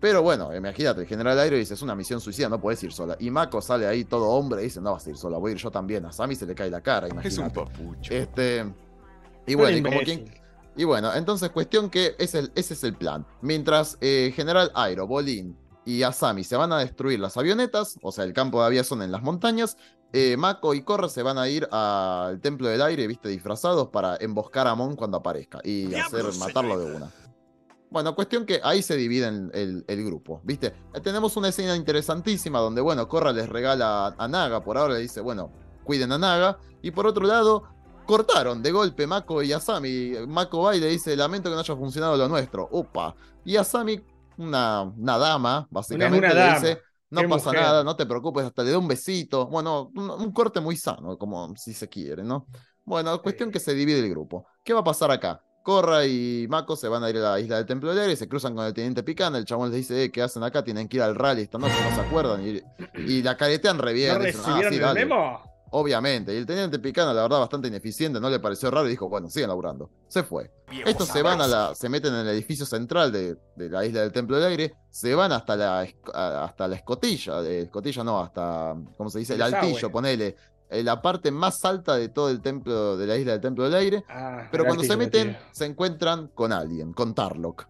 Pero 0.00 0.22
bueno, 0.22 0.54
imagínate, 0.54 1.00
el 1.00 1.06
general 1.06 1.38
Aire 1.38 1.56
dice, 1.56 1.74
es 1.74 1.82
una 1.82 1.94
misión 1.94 2.20
suicida, 2.20 2.48
no 2.48 2.60
puedes 2.60 2.82
ir 2.82 2.92
sola. 2.92 3.16
Y 3.18 3.30
Mako 3.30 3.62
sale 3.62 3.86
ahí 3.86 4.04
todo 4.04 4.28
hombre 4.28 4.60
y 4.60 4.64
dice, 4.64 4.80
no 4.80 4.92
vas 4.92 5.06
a 5.06 5.10
ir 5.10 5.16
sola, 5.16 5.38
voy 5.38 5.52
a 5.52 5.54
ir 5.54 5.58
yo 5.60 5.70
también. 5.70 6.04
A 6.04 6.12
Sammy 6.12 6.34
se 6.34 6.46
le 6.46 6.54
cae 6.54 6.70
la 6.70 6.82
cara, 6.82 7.08
imagínate. 7.08 7.28
Es 7.28 7.38
un 7.38 7.50
papucho. 7.50 8.12
Este, 8.12 8.66
y 9.46 9.54
bueno, 9.54 9.76
y 9.76 9.82
como 9.82 10.00
quien... 10.00 10.24
Y 10.76 10.84
bueno, 10.84 11.14
entonces 11.14 11.50
cuestión 11.50 11.88
que 11.88 12.16
ese, 12.18 12.50
ese 12.54 12.74
es 12.74 12.84
el 12.84 12.96
plan. 12.96 13.24
Mientras 13.40 13.96
eh, 14.00 14.32
General 14.34 14.70
Airo, 14.74 15.06
Bolín, 15.06 15.56
y 15.84 16.02
Asami 16.02 16.44
se 16.44 16.56
van 16.56 16.72
a 16.72 16.78
destruir 16.78 17.20
las 17.20 17.36
avionetas, 17.36 17.98
o 18.02 18.12
sea, 18.12 18.24
el 18.24 18.32
campo 18.32 18.60
de 18.60 18.66
aviación 18.66 19.02
en 19.02 19.12
las 19.12 19.22
montañas. 19.22 19.76
Eh, 20.12 20.36
Mako 20.36 20.74
y 20.74 20.82
Korra 20.82 21.08
se 21.08 21.22
van 21.22 21.38
a 21.38 21.48
ir 21.48 21.68
al 21.72 22.40
Templo 22.40 22.68
del 22.68 22.80
Aire, 22.82 23.06
viste, 23.06 23.28
disfrazados 23.28 23.88
para 23.88 24.16
emboscar 24.16 24.66
a 24.68 24.74
Mon 24.74 24.94
cuando 24.94 25.16
aparezca 25.16 25.60
y 25.64 25.92
hacer 25.94 26.24
matarlo 26.38 26.78
de 26.78 26.96
una. 26.96 27.10
Bueno, 27.94 28.12
cuestión 28.16 28.44
que 28.44 28.60
ahí 28.64 28.82
se 28.82 28.96
divide 28.96 29.28
el, 29.28 29.84
el, 29.86 30.04
grupo, 30.04 30.40
¿viste? 30.42 30.74
Tenemos 31.04 31.36
una 31.36 31.50
escena 31.50 31.76
interesantísima 31.76 32.58
donde, 32.58 32.80
bueno, 32.80 33.08
Korra 33.08 33.30
les 33.30 33.48
regala 33.48 34.12
a 34.18 34.26
Naga, 34.26 34.64
por 34.64 34.76
ahora 34.76 34.94
le 34.94 35.00
dice, 35.00 35.20
bueno, 35.20 35.52
cuiden 35.84 36.10
a 36.10 36.18
Naga. 36.18 36.58
Y 36.82 36.90
por 36.90 37.06
otro 37.06 37.24
lado, 37.24 37.68
cortaron 38.04 38.64
de 38.64 38.72
golpe 38.72 39.06
Mako 39.06 39.44
y 39.44 39.52
Asami. 39.52 40.14
Mako 40.26 40.62
va 40.62 40.74
y 40.74 40.80
le 40.80 40.88
dice, 40.88 41.14
lamento 41.14 41.48
que 41.48 41.54
no 41.54 41.60
haya 41.60 41.76
funcionado 41.76 42.16
lo 42.16 42.26
nuestro. 42.26 42.68
Upa. 42.72 43.14
Y 43.44 43.54
Asami 43.54 44.02
una, 44.38 44.92
dama, 44.96 45.68
básicamente, 45.70 46.34
le 46.34 46.52
dice, 46.52 46.80
no 47.10 47.28
pasa 47.28 47.52
nada, 47.52 47.84
no 47.84 47.94
te 47.94 48.06
preocupes, 48.06 48.44
hasta 48.44 48.64
le 48.64 48.72
da 48.72 48.78
un 48.78 48.88
besito. 48.88 49.46
Bueno, 49.46 49.92
un, 49.94 50.32
corte 50.32 50.58
muy 50.58 50.76
sano, 50.76 51.16
como 51.16 51.54
si 51.54 51.72
se 51.72 51.88
quiere, 51.88 52.24
¿no? 52.24 52.48
Bueno, 52.84 53.22
cuestión 53.22 53.52
que 53.52 53.60
se 53.60 53.72
divide 53.72 54.00
el 54.00 54.10
grupo. 54.10 54.48
¿Qué 54.64 54.72
va 54.72 54.80
a 54.80 54.84
pasar 54.84 55.12
acá? 55.12 55.40
Corra 55.64 56.04
y 56.04 56.46
Mako 56.48 56.76
se 56.76 56.88
van 56.88 57.02
a 57.02 57.08
ir 57.08 57.16
a 57.16 57.32
la 57.32 57.40
isla 57.40 57.56
del 57.56 57.64
Templo 57.64 57.88
del 57.88 57.98
Aire, 58.00 58.16
se 58.16 58.28
cruzan 58.28 58.54
con 58.54 58.66
el 58.66 58.74
teniente 58.74 59.02
Picana, 59.02 59.38
el 59.38 59.46
chabón 59.46 59.70
les 59.70 59.78
dice, 59.78 60.04
eh, 60.04 60.12
¿qué 60.12 60.20
hacen 60.20 60.42
acá? 60.42 60.62
Tienen 60.62 60.88
que 60.88 60.98
ir 60.98 61.02
al 61.02 61.14
rally 61.14 61.40
esta 61.40 61.56
noche, 61.56 61.74
no 61.88 61.96
se 61.96 62.02
acuerdan, 62.02 62.62
y, 62.94 63.22
la 63.22 63.34
caretean 63.38 63.78
re 63.78 63.94
bien. 63.94 64.18
¿No 65.08 65.54
Obviamente. 65.76 66.32
Y 66.32 66.36
el 66.36 66.46
teniente 66.46 66.78
Picana, 66.78 67.12
la 67.12 67.22
verdad, 67.22 67.40
bastante 67.40 67.66
ineficiente, 67.66 68.20
no 68.20 68.30
le 68.30 68.38
pareció 68.38 68.70
raro 68.70 68.86
y 68.86 68.90
dijo, 68.90 69.08
bueno, 69.08 69.28
sigan 69.28 69.48
laburando. 69.48 69.90
Se 70.06 70.22
fue. 70.22 70.52
Estos 70.86 71.08
se 71.08 71.20
van 71.20 71.40
a 71.40 71.48
la. 71.48 71.74
se 71.74 71.88
meten 71.88 72.14
en 72.14 72.20
el 72.20 72.28
edificio 72.28 72.64
central 72.64 73.10
de, 73.10 73.36
la 73.56 73.84
isla 73.84 74.02
del 74.02 74.12
Templo 74.12 74.36
del 74.36 74.46
Aire, 74.50 74.74
se 74.88 75.16
van 75.16 75.32
hasta 75.32 75.56
la 75.56 75.84
hasta 76.12 76.68
la 76.68 76.76
escotilla, 76.76 77.42
de 77.42 77.62
escotilla 77.62 78.04
no, 78.04 78.20
hasta. 78.20 78.76
¿cómo 78.96 79.10
se 79.10 79.18
dice? 79.18 79.34
El, 79.34 79.42
altillo, 79.42 79.90
ponele. 79.90 80.36
La 80.82 81.02
parte 81.02 81.30
más 81.30 81.64
alta 81.64 81.96
de 81.96 82.08
todo 82.08 82.30
el 82.30 82.40
templo 82.40 82.96
de 82.96 83.06
la 83.06 83.16
isla 83.16 83.32
del 83.32 83.40
Templo 83.40 83.64
del 83.64 83.74
Aire. 83.74 84.04
Ah, 84.08 84.48
pero 84.50 84.64
cuando 84.64 84.82
se 84.82 84.96
meten, 84.96 85.36
se 85.52 85.66
encuentran 85.66 86.28
con 86.28 86.52
alguien, 86.52 86.92
con 86.92 87.14
Tarlock. 87.14 87.66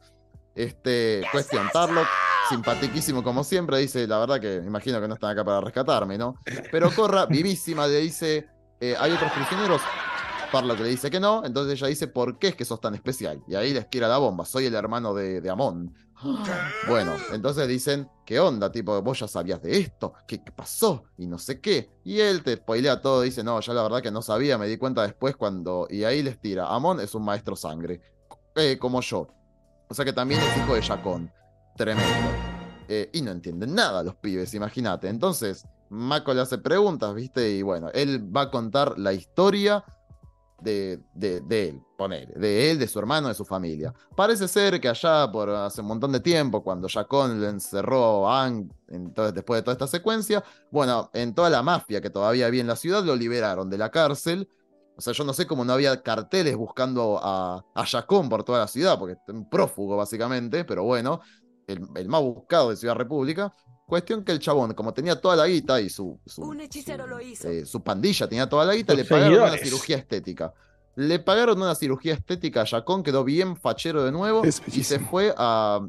Este, 0.54 1.22
cuestión, 1.32 1.68
Tarlock 1.72 2.06
simpatiquísimo 2.48 3.22
como 3.22 3.44
siempre, 3.44 3.78
dice, 3.78 4.06
la 4.06 4.18
verdad 4.18 4.40
que 4.40 4.56
imagino 4.56 5.00
que 5.00 5.08
no 5.08 5.14
están 5.14 5.30
acá 5.30 5.44
para 5.44 5.60
rescatarme, 5.60 6.18
¿no? 6.18 6.36
Pero 6.70 6.90
Corra, 6.94 7.26
vivísima, 7.30 7.86
le 7.86 8.00
dice, 8.00 8.48
eh, 8.80 8.94
¿hay 8.98 9.12
otros 9.12 9.32
prisioneros? 9.32 9.82
Parlo 10.52 10.76
que 10.76 10.84
le 10.84 10.90
dice 10.90 11.10
que 11.10 11.18
no, 11.18 11.44
entonces 11.44 11.74
ella 11.74 11.88
dice, 11.88 12.06
¿por 12.06 12.38
qué 12.38 12.48
es 12.48 12.56
que 12.56 12.64
sos 12.64 12.80
tan 12.80 12.94
especial? 12.94 13.42
Y 13.48 13.54
ahí 13.54 13.72
les 13.72 13.88
tira 13.90 14.08
la 14.08 14.18
bomba, 14.18 14.44
soy 14.44 14.66
el 14.66 14.74
hermano 14.74 15.14
de, 15.14 15.40
de 15.40 15.50
Amon. 15.50 15.92
Bueno, 16.88 17.14
entonces 17.32 17.68
dicen, 17.68 18.08
¿qué 18.24 18.40
onda? 18.40 18.70
Tipo, 18.70 19.00
vos 19.02 19.20
ya 19.20 19.28
sabías 19.28 19.62
de 19.62 19.78
esto, 19.78 20.14
¿Qué, 20.26 20.40
pasó? 20.54 21.04
Y 21.16 21.26
no 21.26 21.38
sé 21.38 21.60
qué. 21.60 21.90
Y 22.04 22.20
él 22.20 22.42
te 22.42 22.56
spoilea 22.56 23.00
todo, 23.00 23.22
dice, 23.22 23.42
no, 23.42 23.60
ya 23.60 23.72
la 23.72 23.82
verdad 23.82 24.02
que 24.02 24.10
no 24.10 24.22
sabía, 24.22 24.58
me 24.58 24.66
di 24.66 24.76
cuenta 24.76 25.02
después 25.02 25.36
cuando... 25.36 25.86
Y 25.90 26.04
ahí 26.04 26.22
les 26.22 26.40
tira, 26.40 26.66
Amon 26.68 27.00
es 27.00 27.14
un 27.14 27.24
maestro 27.24 27.56
sangre, 27.56 28.00
eh, 28.56 28.78
como 28.78 29.00
yo. 29.00 29.28
O 29.88 29.94
sea 29.94 30.04
que 30.04 30.12
también 30.12 30.40
es 30.40 30.56
hijo 30.56 30.74
de 30.74 30.82
Jacón 30.82 31.32
tremendo. 31.76 32.04
Eh, 32.88 33.10
y 33.12 33.22
no 33.22 33.30
entienden 33.30 33.74
nada 33.74 34.02
los 34.02 34.14
pibes, 34.16 34.52
imagínate. 34.54 35.08
Entonces, 35.08 35.66
Mako 35.88 36.34
le 36.34 36.42
hace 36.42 36.58
preguntas, 36.58 37.14
¿viste? 37.14 37.50
Y 37.50 37.62
bueno, 37.62 37.88
él 37.94 38.34
va 38.34 38.42
a 38.42 38.50
contar 38.50 38.98
la 38.98 39.12
historia 39.12 39.84
de, 40.60 41.00
de, 41.14 41.68
él, 41.68 41.82
poner, 41.96 42.32
de 42.34 42.70
él, 42.70 42.78
de 42.78 42.88
su 42.88 42.98
hermano, 42.98 43.28
de 43.28 43.34
su 43.34 43.44
familia. 43.44 43.92
Parece 44.16 44.48
ser 44.48 44.80
que 44.80 44.88
allá 44.88 45.30
por 45.30 45.50
hace 45.50 45.80
un 45.80 45.88
montón 45.88 46.12
de 46.12 46.20
tiempo, 46.20 46.62
cuando 46.62 46.88
Jacón 46.88 47.40
le 47.40 47.48
encerró 47.48 48.28
a 48.28 48.44
Ang, 48.44 48.70
entonces 48.88 49.34
después 49.34 49.58
de 49.58 49.62
toda 49.62 49.74
esta 49.74 49.86
secuencia, 49.86 50.42
bueno, 50.70 51.10
en 51.12 51.34
toda 51.34 51.50
la 51.50 51.62
mafia 51.62 52.00
que 52.00 52.10
todavía 52.10 52.46
había 52.46 52.60
en 52.60 52.66
la 52.66 52.76
ciudad, 52.76 53.04
lo 53.04 53.16
liberaron 53.16 53.68
de 53.68 53.78
la 53.78 53.90
cárcel. 53.90 54.48
O 54.96 55.00
sea, 55.00 55.12
yo 55.12 55.24
no 55.24 55.32
sé 55.32 55.46
cómo 55.46 55.64
no 55.64 55.72
había 55.72 56.02
carteles 56.02 56.56
buscando 56.56 57.18
a, 57.20 57.64
a 57.74 57.86
Jacón 57.86 58.28
por 58.28 58.44
toda 58.44 58.60
la 58.60 58.68
ciudad, 58.68 58.98
porque 58.98 59.14
es 59.14 59.34
un 59.34 59.48
prófugo 59.48 59.96
básicamente, 59.96 60.64
pero 60.64 60.84
bueno, 60.84 61.20
el, 61.66 62.08
más 62.08 62.22
buscado 62.22 62.70
de 62.70 62.76
Ciudad 62.76 62.94
República. 62.94 63.54
Cuestión 63.86 64.24
que 64.24 64.32
el 64.32 64.38
chabón, 64.38 64.72
como 64.74 64.94
tenía 64.94 65.20
toda 65.20 65.36
la 65.36 65.46
guita 65.46 65.80
y 65.80 65.90
su, 65.90 66.18
su, 66.26 66.42
eh, 67.44 67.66
su 67.66 67.82
pandilla 67.82 68.26
tenía 68.28 68.48
toda 68.48 68.64
la 68.64 68.74
guita, 68.74 68.94
le 68.94 69.04
pagaron 69.04 69.34
una 69.42 69.58
cirugía 69.64 69.96
estética. 69.98 70.52
Le 70.96 71.18
pagaron 71.18 71.60
una 71.60 71.74
cirugía 71.74 72.14
estética 72.14 72.62
a 72.62 72.66
Jacón, 72.66 73.02
quedó 73.02 73.24
bien 73.24 73.56
fachero 73.56 74.02
de 74.04 74.12
nuevo 74.12 74.42
y 74.68 74.84
se 74.84 74.98
fue 75.00 75.34
a, 75.36 75.80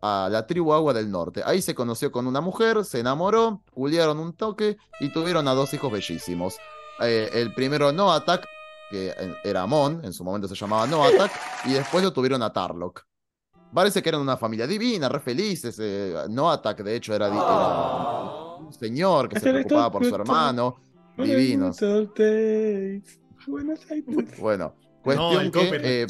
a 0.00 0.28
la 0.30 0.46
tribu 0.46 0.72
Agua 0.72 0.94
del 0.94 1.10
Norte. 1.10 1.42
Ahí 1.44 1.60
se 1.60 1.74
conoció 1.74 2.10
con 2.12 2.26
una 2.26 2.40
mujer, 2.40 2.84
se 2.84 3.00
enamoró, 3.00 3.62
culiaron 3.72 4.18
un 4.20 4.32
toque 4.32 4.76
y 5.00 5.12
tuvieron 5.12 5.46
a 5.48 5.54
dos 5.54 5.74
hijos 5.74 5.92
bellísimos. 5.92 6.56
Eh, 7.00 7.28
el 7.34 7.52
primero 7.52 7.92
No 7.92 8.12
Attack, 8.12 8.46
que 8.90 9.12
era 9.42 9.62
Amon, 9.62 10.04
en 10.04 10.12
su 10.12 10.24
momento 10.24 10.46
se 10.48 10.54
llamaba 10.54 10.86
No 10.86 11.04
Attack, 11.04 11.32
y 11.66 11.72
después 11.72 12.04
lo 12.04 12.12
tuvieron 12.12 12.42
a 12.42 12.52
Tarlock. 12.52 13.04
Parece 13.74 14.00
que 14.00 14.08
eran 14.08 14.20
una 14.20 14.36
familia 14.36 14.68
divina, 14.68 15.08
re 15.08 15.18
felices. 15.18 15.76
Eh, 15.80 16.14
Noatak, 16.30 16.84
de 16.84 16.94
hecho, 16.94 17.12
era, 17.12 17.28
un 17.28 18.72
señor 18.72 19.28
que 19.28 19.40
se 19.40 19.50
preocupaba 19.50 19.90
por 19.90 20.04
su 20.04 20.14
hermano. 20.14 20.76
Divinos. 21.16 21.78
Bueno, 24.38 24.74
cuestión 25.02 25.50
que 25.50 25.70
eh, 25.82 26.06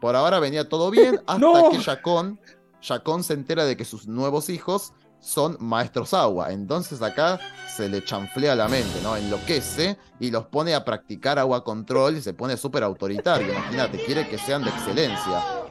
por 0.00 0.16
ahora 0.16 0.38
venía 0.38 0.66
todo 0.66 0.90
bien 0.90 1.20
hasta 1.26 1.70
que 1.70 1.78
Jacón, 1.80 2.40
Jacón 2.80 3.22
se 3.22 3.34
entera 3.34 3.66
de 3.66 3.76
que 3.76 3.84
sus 3.84 4.06
nuevos 4.06 4.48
hijos 4.48 4.94
son 5.20 5.58
maestros 5.60 6.14
agua. 6.14 6.50
Entonces 6.50 7.02
acá 7.02 7.38
se 7.76 7.90
le 7.90 8.02
chanflea 8.02 8.54
la 8.54 8.68
mente, 8.68 9.00
¿no? 9.02 9.16
Enloquece 9.16 9.98
y 10.18 10.30
los 10.30 10.46
pone 10.46 10.74
a 10.74 10.82
practicar 10.82 11.38
agua 11.38 11.62
control 11.62 12.16
y 12.16 12.22
se 12.22 12.32
pone 12.32 12.56
súper 12.56 12.84
autoritario. 12.84 13.52
Imagínate, 13.52 14.02
quiere 14.04 14.26
que 14.26 14.38
sean 14.38 14.64
de 14.64 14.70
excelencia. 14.70 15.63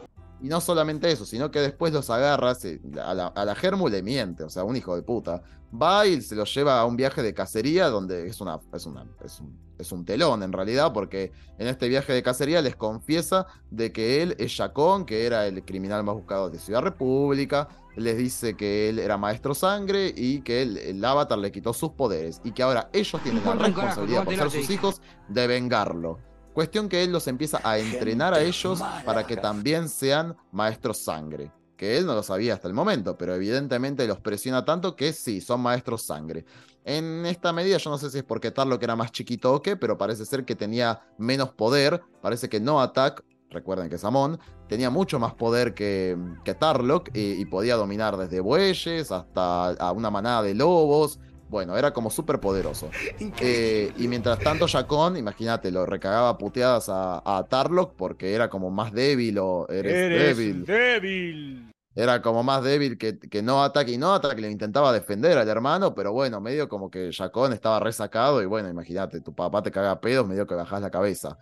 Y 0.44 0.50
no 0.50 0.60
solamente 0.60 1.10
eso, 1.10 1.26
sino 1.26 1.50
que 1.50 1.60
después 1.60 1.94
los 1.94 2.10
agarra, 2.10 2.52
a, 2.52 3.14
la, 3.14 3.28
a 3.28 3.56
Germu 3.56 3.88
le 3.88 4.04
miente, 4.04 4.44
o 4.44 4.50
sea, 4.50 4.66
un 4.66 4.76
hijo 4.76 4.94
de 4.94 5.02
puta. 5.02 5.42
Va 5.74 6.06
y 6.06 6.22
se 6.22 6.36
los 6.36 6.54
lleva 6.54 6.82
a 6.82 6.86
un 6.86 6.98
viaje 6.98 7.24
de 7.24 7.34
cacería 7.34 7.88
donde 7.88 8.28
es, 8.28 8.42
una, 8.42 8.60
es, 8.74 8.86
una, 8.86 9.06
es, 9.24 9.40
un, 9.40 9.58
es 9.80 9.94
un 9.94 10.04
telón 10.04 10.44
en 10.44 10.52
realidad, 10.52 10.92
porque 10.92 11.32
en 11.58 11.68
este 11.68 11.88
viaje 11.88 12.12
de 12.12 12.22
cacería 12.22 12.62
les 12.62 12.76
confiesa 12.76 13.48
de 13.72 13.94
que 13.94 14.22
él 14.22 14.36
es 14.38 14.54
Chacón, 14.54 15.06
que 15.06 15.26
era 15.26 15.48
el 15.48 15.64
criminal 15.64 16.04
más 16.04 16.16
buscado 16.16 16.50
de 16.50 16.60
Ciudad 16.60 16.82
República, 16.82 17.70
les 17.96 18.18
dice 18.18 18.58
que 18.58 18.90
él 18.90 19.00
era 19.00 19.18
maestro 19.18 19.56
sangre 19.56 20.14
y 20.14 20.42
que 20.42 20.64
el 20.64 21.06
avatar 21.06 21.38
le 21.38 21.54
quitó 21.54 21.72
sus 21.72 21.92
poderes 21.92 22.42
y 22.44 22.52
que 22.52 22.64
ahora 22.64 22.90
ellos 22.92 23.24
tienen 23.24 23.46
la 23.46 23.54
responsabilidad 23.54 24.26
por 24.26 24.36
ser 24.36 24.52
sus 24.52 24.70
hijos 24.70 25.02
de 25.30 25.48
vengarlo. 25.48 26.33
Cuestión 26.54 26.88
que 26.88 27.04
él 27.04 27.12
los 27.12 27.28
empieza 27.28 27.60
a 27.64 27.80
entrenar 27.80 28.34
a 28.34 28.42
ellos 28.42 28.80
para 29.06 29.26
que 29.26 29.38
también 29.38 29.90
sean 29.90 30.36
maestros 30.52 31.00
sangre. 31.00 31.52
Que 31.76 31.98
él 31.98 32.06
no 32.06 32.14
lo 32.14 32.22
sabía 32.22 32.54
hasta 32.54 32.68
el 32.68 32.76
momento, 32.76 33.18
pero 33.18 33.34
evidentemente 33.34 34.08
los 34.08 34.20
presiona 34.20 34.64
tanto 34.64 34.96
que 34.96 35.14
sí, 35.14 35.42
son 35.42 35.62
maestros 35.62 36.04
sangre. 36.04 36.46
En 36.86 37.26
esta 37.26 37.52
medida, 37.54 37.78
yo 37.78 37.90
no 37.90 37.98
sé 37.98 38.12
si 38.12 38.20
es 38.20 38.24
porque 38.24 38.52
Tarlock 38.52 38.84
era 38.84 38.96
más 38.96 39.12
chiquito 39.12 39.52
o 39.52 39.62
qué, 39.62 39.76
pero 39.76 39.98
parece 39.98 40.26
ser 40.26 40.46
que 40.46 40.56
tenía 40.56 41.02
menos 41.18 41.52
poder. 41.52 42.02
Parece 42.22 42.50
que 42.50 42.60
No 42.60 42.80
Attack, 42.82 43.24
recuerden 43.50 43.90
que 43.90 43.96
es 43.96 44.04
Amon, 44.04 44.40
tenía 44.68 44.92
mucho 44.92 45.18
más 45.18 45.34
poder 45.34 45.74
que, 45.74 46.18
que 46.44 46.54
Tarlock 46.54 47.10
y, 47.14 47.46
podía 47.46 47.78
dominar 47.78 48.18
desde 48.18 48.42
bueyes 48.42 49.12
hasta 49.12 49.70
a 49.70 49.92
una 49.92 50.12
manada 50.12 50.44
de 50.44 50.54
lobos 50.54 51.20
bueno, 51.54 51.78
era 51.78 51.94
como 51.94 52.10
súper 52.10 52.40
poderoso. 52.40 52.90
Eh, 53.46 53.92
y 53.98 54.08
mientras 54.08 54.40
tanto, 54.40 54.68
Jacón, 54.68 55.18
imagínate, 55.18 55.72
lo 55.72 55.86
recagaba 55.86 56.38
puteadas 56.38 56.88
a, 56.90 57.46
Tarlock 57.50 57.96
porque 57.96 58.34
era 58.34 58.50
como 58.50 58.72
más 58.72 58.92
débil 58.92 59.38
o 59.40 59.68
eres, 59.70 60.36
débil. 60.38 60.66
débil. 60.66 61.72
Era 61.96 62.22
como 62.22 62.44
más 62.44 62.64
débil 62.64 62.98
que, 62.98 63.20
que 63.20 63.42
no 63.42 63.64
ataque 63.64 63.92
y 63.92 63.98
no 63.98 64.14
ataque, 64.14 64.42
le 64.42 64.50
intentaba 64.50 64.92
defender 64.92 65.38
al 65.38 65.48
hermano, 65.48 65.94
pero 65.94 66.12
bueno, 66.12 66.42
medio 66.42 66.68
como 66.70 66.90
que 66.90 67.12
Jacón 67.12 67.54
estaba 67.54 67.80
resacado 67.80 68.42
y 68.42 68.46
bueno, 68.46 68.70
imagínate, 68.70 69.22
tu 69.22 69.36
papá 69.36 69.62
te 69.62 69.72
caga 69.72 70.00
pedos, 70.00 70.28
medio 70.28 70.48
que 70.48 70.56
bajás 70.56 70.82
la 70.82 70.90
cabeza. 70.90 71.38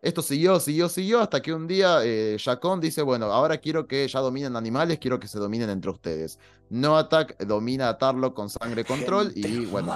Esto 0.00 0.22
siguió, 0.22 0.60
siguió, 0.60 0.88
siguió, 0.88 1.18
hasta 1.18 1.42
que 1.42 1.52
un 1.52 1.66
día 1.66 1.98
eh, 2.04 2.36
dice, 2.80 3.02
bueno, 3.02 3.26
ahora 3.32 3.58
quiero 3.58 3.88
que 3.88 4.06
ya 4.06 4.20
dominen 4.20 4.54
animales, 4.54 5.00
quiero 5.00 5.18
que 5.18 5.26
se 5.26 5.40
dominen 5.40 5.70
entre 5.70 5.90
ustedes. 5.90 6.38
No 6.70 6.96
Attack 6.96 7.36
domina 7.44 7.88
a 7.88 7.98
Tarlock 7.98 8.32
con 8.32 8.48
sangre 8.48 8.84
control 8.84 9.32
y 9.34 9.66
bueno, 9.66 9.92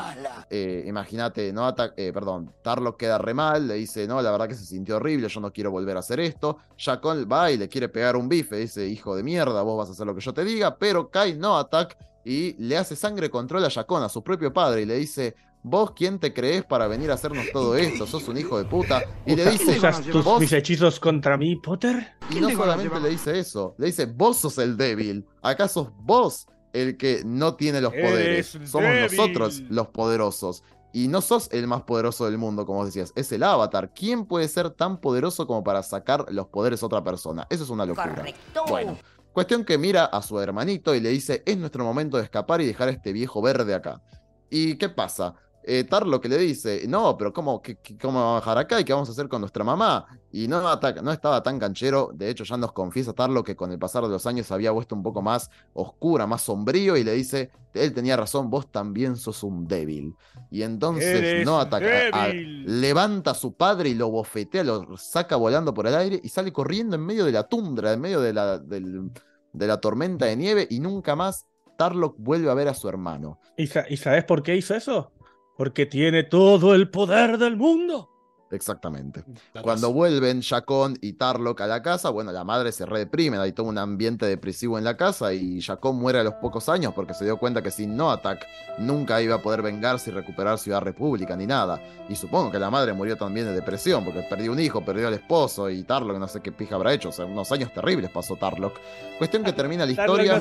eh, 0.50 0.82
imagínate, 0.88 1.53
No 1.53 1.68
Attack, 1.68 1.94
eh, 1.96 2.12
perdón, 2.12 2.53
Tarlock 2.64 2.98
queda 2.98 3.16
re 3.18 3.32
mal, 3.32 3.68
le 3.68 3.74
dice, 3.74 4.09
no, 4.09 4.20
la 4.20 4.32
verdad 4.32 4.48
que 4.48 4.57
se 4.57 4.64
sintió 4.64 4.96
horrible, 4.96 5.28
yo 5.28 5.40
no 5.40 5.53
quiero 5.53 5.70
volver 5.70 5.96
a 5.96 6.00
hacer 6.00 6.18
esto. 6.18 6.59
Jacón 6.76 7.28
va 7.30 7.53
y 7.53 7.57
le 7.57 7.68
quiere 7.68 7.88
pegar 7.88 8.16
un 8.16 8.28
bife, 8.28 8.57
dice, 8.57 8.88
hijo 8.88 9.14
de 9.14 9.22
mierda, 9.22 9.62
vos 9.62 9.78
vas 9.78 9.88
a 9.88 9.92
hacer 9.92 10.05
lo 10.05 10.16
que 10.16 10.20
yo 10.20 10.34
te 10.34 10.44
diga, 10.44 10.78
pero 10.78 11.11
cae 11.11 11.36
No 11.36 11.57
Attack 11.57 11.96
y 12.24 12.55
le 12.55 12.76
hace 12.76 12.96
sangre 12.96 13.30
control 13.30 13.64
a 13.66 13.70
Jacón, 13.70 14.03
a 14.03 14.09
su 14.09 14.24
propio 14.24 14.53
padre, 14.53 14.82
y 14.82 14.86
le 14.86 14.96
dice, 14.96 15.36
¿Vos 15.62 15.92
quién 15.92 16.18
te 16.18 16.34
crees 16.34 16.64
para 16.64 16.88
venir 16.88 17.10
a 17.10 17.14
hacernos 17.14 17.46
todo 17.52 17.76
esto? 17.76 18.06
Sos 18.06 18.26
un 18.28 18.38
hijo 18.38 18.58
de 18.58 18.64
puta. 18.64 19.02
Y 19.26 19.36
le 19.36 19.50
dice. 19.50 19.78
¿Usas 19.78 20.02
tus 20.02 20.40
mis 20.40 20.52
hechizos 20.52 20.98
contra 20.98 21.36
mí, 21.36 21.56
Potter? 21.56 22.14
Y 22.30 22.40
no 22.40 22.50
solamente 22.50 22.98
le 23.00 23.10
dice 23.10 23.38
eso, 23.38 23.74
le 23.78 23.86
dice, 23.86 24.06
vos 24.06 24.38
sos 24.38 24.58
el 24.58 24.76
débil. 24.76 25.26
¿Acaso 25.42 25.92
vos 25.98 26.46
el 26.72 26.96
que 26.96 27.22
no 27.24 27.54
tiene 27.54 27.80
los 27.80 27.92
poderes. 27.92 28.58
Somos 28.64 28.90
nosotros 29.00 29.62
los 29.68 29.88
poderosos. 29.88 30.64
Y 30.94 31.08
no 31.08 31.22
sos 31.22 31.48
el 31.52 31.66
más 31.66 31.82
poderoso 31.82 32.26
del 32.26 32.36
mundo, 32.36 32.66
como 32.66 32.84
decías, 32.84 33.12
es 33.16 33.32
el 33.32 33.42
avatar. 33.42 33.92
¿Quién 33.94 34.26
puede 34.26 34.46
ser 34.48 34.70
tan 34.70 35.00
poderoso 35.00 35.46
como 35.46 35.64
para 35.64 35.82
sacar 35.82 36.26
los 36.28 36.48
poderes 36.48 36.82
a 36.82 36.86
otra 36.86 37.02
persona? 37.02 37.46
Eso 37.48 37.64
es 37.64 37.70
una 37.70 37.86
locura. 37.86 38.14
Correcto. 38.14 38.64
Bueno, 38.68 38.98
cuestión 39.32 39.64
que 39.64 39.78
mira 39.78 40.04
a 40.04 40.20
su 40.20 40.38
hermanito 40.38 40.94
y 40.94 41.00
le 41.00 41.08
dice, 41.08 41.42
es 41.46 41.56
nuestro 41.56 41.84
momento 41.84 42.18
de 42.18 42.24
escapar 42.24 42.60
y 42.60 42.66
dejar 42.66 42.88
a 42.88 42.92
este 42.92 43.12
viejo 43.14 43.40
verde 43.40 43.74
acá. 43.74 44.02
¿Y 44.50 44.76
qué 44.76 44.90
pasa? 44.90 45.34
Eh, 45.64 45.84
Tarlo 45.84 46.20
que 46.20 46.28
le 46.28 46.38
dice, 46.38 46.84
no, 46.88 47.16
pero 47.16 47.32
¿cómo, 47.32 47.62
qué, 47.62 47.76
¿cómo 48.00 48.18
vamos 48.18 48.30
a 48.30 48.40
bajar 48.40 48.58
acá 48.58 48.80
y 48.80 48.84
qué 48.84 48.92
vamos 48.92 49.08
a 49.08 49.12
hacer 49.12 49.28
con 49.28 49.40
nuestra 49.40 49.62
mamá? 49.62 50.06
Y 50.32 50.48
no, 50.48 50.60
no 50.60 51.12
estaba 51.12 51.42
tan 51.42 51.58
canchero, 51.58 52.10
de 52.12 52.30
hecho 52.30 52.44
ya 52.44 52.56
nos 52.56 52.72
confiesa 52.72 53.12
Tarlo 53.12 53.44
que 53.44 53.54
con 53.54 53.70
el 53.70 53.78
pasar 53.78 54.02
de 54.02 54.08
los 54.08 54.26
años 54.26 54.50
había 54.50 54.70
vuelto 54.72 54.94
un 54.94 55.02
poco 55.02 55.22
más 55.22 55.50
oscura, 55.74 56.26
más 56.26 56.42
sombrío 56.42 56.96
y 56.96 57.04
le 57.04 57.12
dice, 57.12 57.50
él 57.74 57.92
tenía 57.92 58.16
razón, 58.16 58.50
vos 58.50 58.70
también 58.72 59.16
sos 59.16 59.42
un 59.42 59.68
débil. 59.68 60.14
Y 60.50 60.62
entonces 60.62 61.44
no 61.44 61.60
ataca, 61.60 62.28
levanta 62.32 63.30
a 63.30 63.34
su 63.34 63.54
padre 63.54 63.90
y 63.90 63.94
lo 63.94 64.10
bofetea, 64.10 64.64
lo 64.64 64.96
saca 64.96 65.36
volando 65.36 65.72
por 65.72 65.86
el 65.86 65.94
aire 65.94 66.20
y 66.22 66.28
sale 66.28 66.52
corriendo 66.52 66.96
en 66.96 67.06
medio 67.06 67.24
de 67.24 67.32
la 67.32 67.44
tundra, 67.44 67.92
en 67.92 68.00
medio 68.00 68.20
de 68.20 68.32
la, 68.32 68.58
de 68.58 69.66
la 69.66 69.80
tormenta 69.80 70.26
de 70.26 70.36
nieve 70.36 70.66
y 70.68 70.80
nunca 70.80 71.14
más 71.14 71.46
Tarlock 71.78 72.16
vuelve 72.18 72.50
a 72.50 72.54
ver 72.54 72.68
a 72.68 72.74
su 72.74 72.88
hermano. 72.88 73.38
¿Y, 73.56 73.64
¿Y 73.88 73.96
sabes 73.96 74.24
por 74.24 74.42
qué 74.42 74.56
hizo 74.56 74.74
eso? 74.74 75.12
Porque 75.57 75.86
tiene 75.86 76.22
todo 76.22 76.74
el 76.74 76.90
poder 76.90 77.38
del 77.38 77.57
mundo. 77.57 78.12
Exactamente. 78.53 79.24
Cuando 79.62 79.92
vuelven 79.94 80.42
Jacón 80.42 80.98
y 81.00 81.14
Tarlock 81.14 81.62
a 81.62 81.66
la 81.66 81.82
casa, 81.82 82.11
bueno, 82.11 82.32
la 82.32 82.44
madre 82.44 82.70
se 82.70 82.84
redeprime, 82.84 83.38
hay 83.38 83.53
todo 83.53 83.66
un 83.66 83.78
ambiente 83.78 84.26
depresivo 84.26 84.76
en 84.76 84.84
la 84.84 84.96
casa 84.96 85.32
y 85.32 85.62
Jacón 85.62 85.96
muere 85.96 86.18
a 86.18 86.22
los 86.22 86.34
pocos 86.34 86.68
años 86.68 86.92
porque 86.94 87.14
se 87.14 87.24
dio 87.24 87.38
cuenta 87.38 87.62
que 87.62 87.70
sin 87.70 87.96
No 87.96 88.11
Attack 88.11 88.46
nunca 88.78 89.22
iba 89.22 89.36
a 89.36 89.42
poder 89.42 89.62
vengarse 89.62 90.11
y 90.11 90.12
recuperar 90.12 90.59
Ciudad 90.59 90.82
República 90.82 91.34
ni 91.34 91.46
nada. 91.46 91.80
Y 92.11 92.14
supongo 92.14 92.53
que 92.53 92.59
la 92.59 92.70
madre 92.70 92.92
murió 92.92 93.16
también 93.16 93.46
de 93.46 93.55
depresión 93.55 94.05
porque 94.05 94.20
perdió 94.28 94.53
un 94.53 94.61
hijo, 94.61 94.84
perdió 94.84 95.09
al 95.09 95.14
esposo 95.14 95.70
y 95.70 95.82
Tarlock 95.82 96.18
no 96.18 96.28
sé 96.28 96.42
qué 96.42 96.53
pija 96.53 96.74
habrá 96.74 96.92
hecho, 96.92 97.09
o 97.09 97.12
sea, 97.12 97.24
unos 97.24 97.50
años 97.53 97.72
terribles 97.72 98.11
pasó 98.11 98.36
Tarlock. 98.36 98.74
Cuestión 99.16 99.44
que 99.44 99.53
termina 99.55 99.86
la 99.86 99.92
historia. 99.92 100.34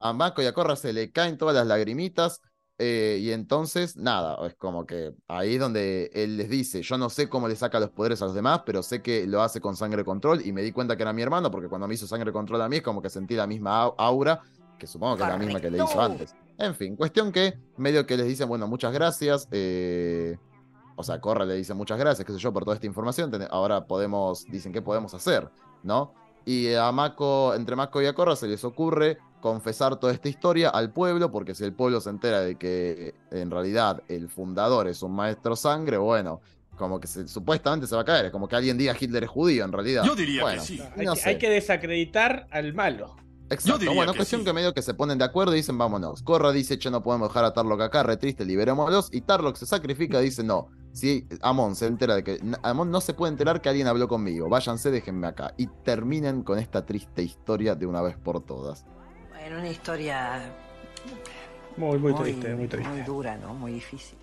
a 0.00 0.12
Mako 0.12 0.42
y 0.42 0.46
a 0.46 0.52
Corra 0.52 0.76
se 0.76 0.92
le 0.92 1.10
caen 1.10 1.36
todas 1.36 1.56
las 1.56 1.66
lagrimitas 1.66 2.40
eh, 2.80 3.18
y 3.20 3.32
entonces, 3.32 3.96
nada, 3.96 4.38
es 4.46 4.54
como 4.54 4.86
que 4.86 5.12
ahí 5.26 5.54
es 5.54 5.60
donde 5.60 6.12
él 6.14 6.36
les 6.36 6.48
dice, 6.48 6.82
yo 6.82 6.96
no 6.96 7.10
sé 7.10 7.28
cómo 7.28 7.48
le 7.48 7.56
saca 7.56 7.80
los 7.80 7.90
poderes 7.90 8.22
a 8.22 8.26
los 8.26 8.34
demás, 8.34 8.62
pero 8.64 8.84
sé 8.84 9.02
que 9.02 9.26
lo 9.26 9.42
hace 9.42 9.60
con 9.60 9.74
sangre 9.74 10.04
control 10.04 10.46
y 10.46 10.52
me 10.52 10.62
di 10.62 10.70
cuenta 10.70 10.96
que 10.96 11.02
era 11.02 11.12
mi 11.12 11.22
hermano 11.22 11.50
porque 11.50 11.68
cuando 11.68 11.88
me 11.88 11.94
hizo 11.94 12.06
sangre 12.06 12.32
control 12.32 12.62
a 12.62 12.68
mí 12.68 12.76
es 12.76 12.82
como 12.82 13.02
que 13.02 13.10
sentí 13.10 13.34
la 13.34 13.48
misma 13.48 13.82
aura, 13.82 14.42
que 14.78 14.86
supongo 14.86 15.16
que 15.16 15.24
es 15.24 15.28
la 15.28 15.38
misma 15.38 15.60
que 15.60 15.72
le 15.72 15.82
hizo 15.82 16.00
antes. 16.00 16.36
En 16.56 16.72
fin, 16.74 16.94
cuestión 16.94 17.32
que 17.32 17.58
medio 17.76 18.06
que 18.06 18.16
les 18.16 18.26
dicen, 18.26 18.48
bueno, 18.48 18.68
muchas 18.68 18.92
gracias. 18.92 19.48
Eh, 19.50 20.36
o 20.94 21.02
sea, 21.02 21.20
Corra 21.20 21.44
le 21.44 21.54
dice 21.54 21.74
muchas 21.74 21.98
gracias, 21.98 22.24
qué 22.24 22.32
sé 22.32 22.38
yo, 22.38 22.52
por 22.52 22.64
toda 22.64 22.74
esta 22.74 22.86
información. 22.86 23.32
Ahora 23.50 23.86
podemos, 23.86 24.44
dicen, 24.44 24.72
¿qué 24.72 24.82
podemos 24.82 25.14
hacer? 25.14 25.48
¿No? 25.82 26.14
Y 26.44 26.72
a 26.74 26.90
Mako, 26.92 27.54
entre 27.54 27.74
Mako 27.74 28.02
y 28.02 28.06
a 28.06 28.14
Corra 28.14 28.36
se 28.36 28.46
les 28.46 28.64
ocurre 28.64 29.18
confesar 29.40 29.96
toda 29.96 30.12
esta 30.12 30.28
historia 30.28 30.68
al 30.70 30.92
pueblo, 30.92 31.30
porque 31.30 31.54
si 31.54 31.64
el 31.64 31.72
pueblo 31.72 32.00
se 32.00 32.10
entera 32.10 32.40
de 32.40 32.56
que 32.56 33.14
en 33.30 33.50
realidad 33.50 34.02
el 34.08 34.28
fundador 34.28 34.88
es 34.88 35.02
un 35.02 35.12
maestro 35.12 35.56
sangre, 35.56 35.96
bueno, 35.96 36.40
como 36.76 37.00
que 37.00 37.06
supuestamente 37.06 37.86
se 37.86 37.94
va 37.94 38.02
a 38.02 38.04
caer, 38.04 38.30
como 38.30 38.48
que 38.48 38.56
alguien 38.56 38.78
diga 38.78 38.96
Hitler 38.98 39.24
es 39.24 39.30
judío 39.30 39.64
en 39.64 39.72
realidad. 39.72 40.04
Yo 40.04 40.14
diría 40.14 40.44
que 40.52 40.60
sí. 40.60 40.80
hay, 41.24 41.38
que, 41.38 41.50
desacreditar 41.50 42.46
al 42.50 42.72
malo. 42.72 43.16
Exacto, 43.50 43.92
bueno, 43.94 44.14
cuestión 44.14 44.44
que 44.44 44.52
medio 44.52 44.74
que 44.74 44.82
se 44.82 44.92
ponen 44.92 45.18
de 45.18 45.24
acuerdo 45.24 45.54
y 45.54 45.56
dicen 45.56 45.78
vámonos. 45.78 46.22
Corra 46.22 46.52
dice, 46.52 46.78
che, 46.78 46.90
no 46.90 47.02
podemos 47.02 47.28
dejar 47.28 47.44
a 47.44 47.52
Tarlock 47.52 47.80
acá, 47.80 48.02
re 48.02 48.16
triste, 48.16 48.44
liberémoslos. 48.44 49.08
Y 49.10 49.22
Tarlock 49.22 49.56
se 49.56 49.64
sacrifica, 49.64 50.20
dice, 50.20 50.44
no, 50.44 50.68
si 50.92 51.26
Amon 51.40 51.74
se 51.74 51.86
entera 51.86 52.14
de 52.14 52.24
que. 52.24 52.40
Amon 52.62 52.90
no 52.90 53.00
se 53.00 53.14
puede 53.14 53.32
enterar 53.32 53.62
que 53.62 53.70
alguien 53.70 53.86
habló 53.86 54.06
conmigo, 54.06 54.48
váyanse, 54.48 54.90
déjenme 54.90 55.26
acá. 55.26 55.54
Y 55.56 55.66
terminen 55.82 56.42
con 56.42 56.58
esta 56.58 56.84
triste 56.84 57.22
historia 57.22 57.74
de 57.74 57.86
una 57.86 58.02
vez 58.02 58.16
por 58.18 58.44
todas. 58.44 58.84
En 59.44 59.54
una 59.54 59.68
historia 59.68 60.42
muy, 61.78 61.98
muy, 61.98 62.14
triste, 62.14 62.54
muy 62.54 62.66
triste. 62.66 62.88
Muy 62.90 63.02
dura, 63.02 63.36
¿no? 63.36 63.54
Muy 63.54 63.72
difícil. 63.72 64.18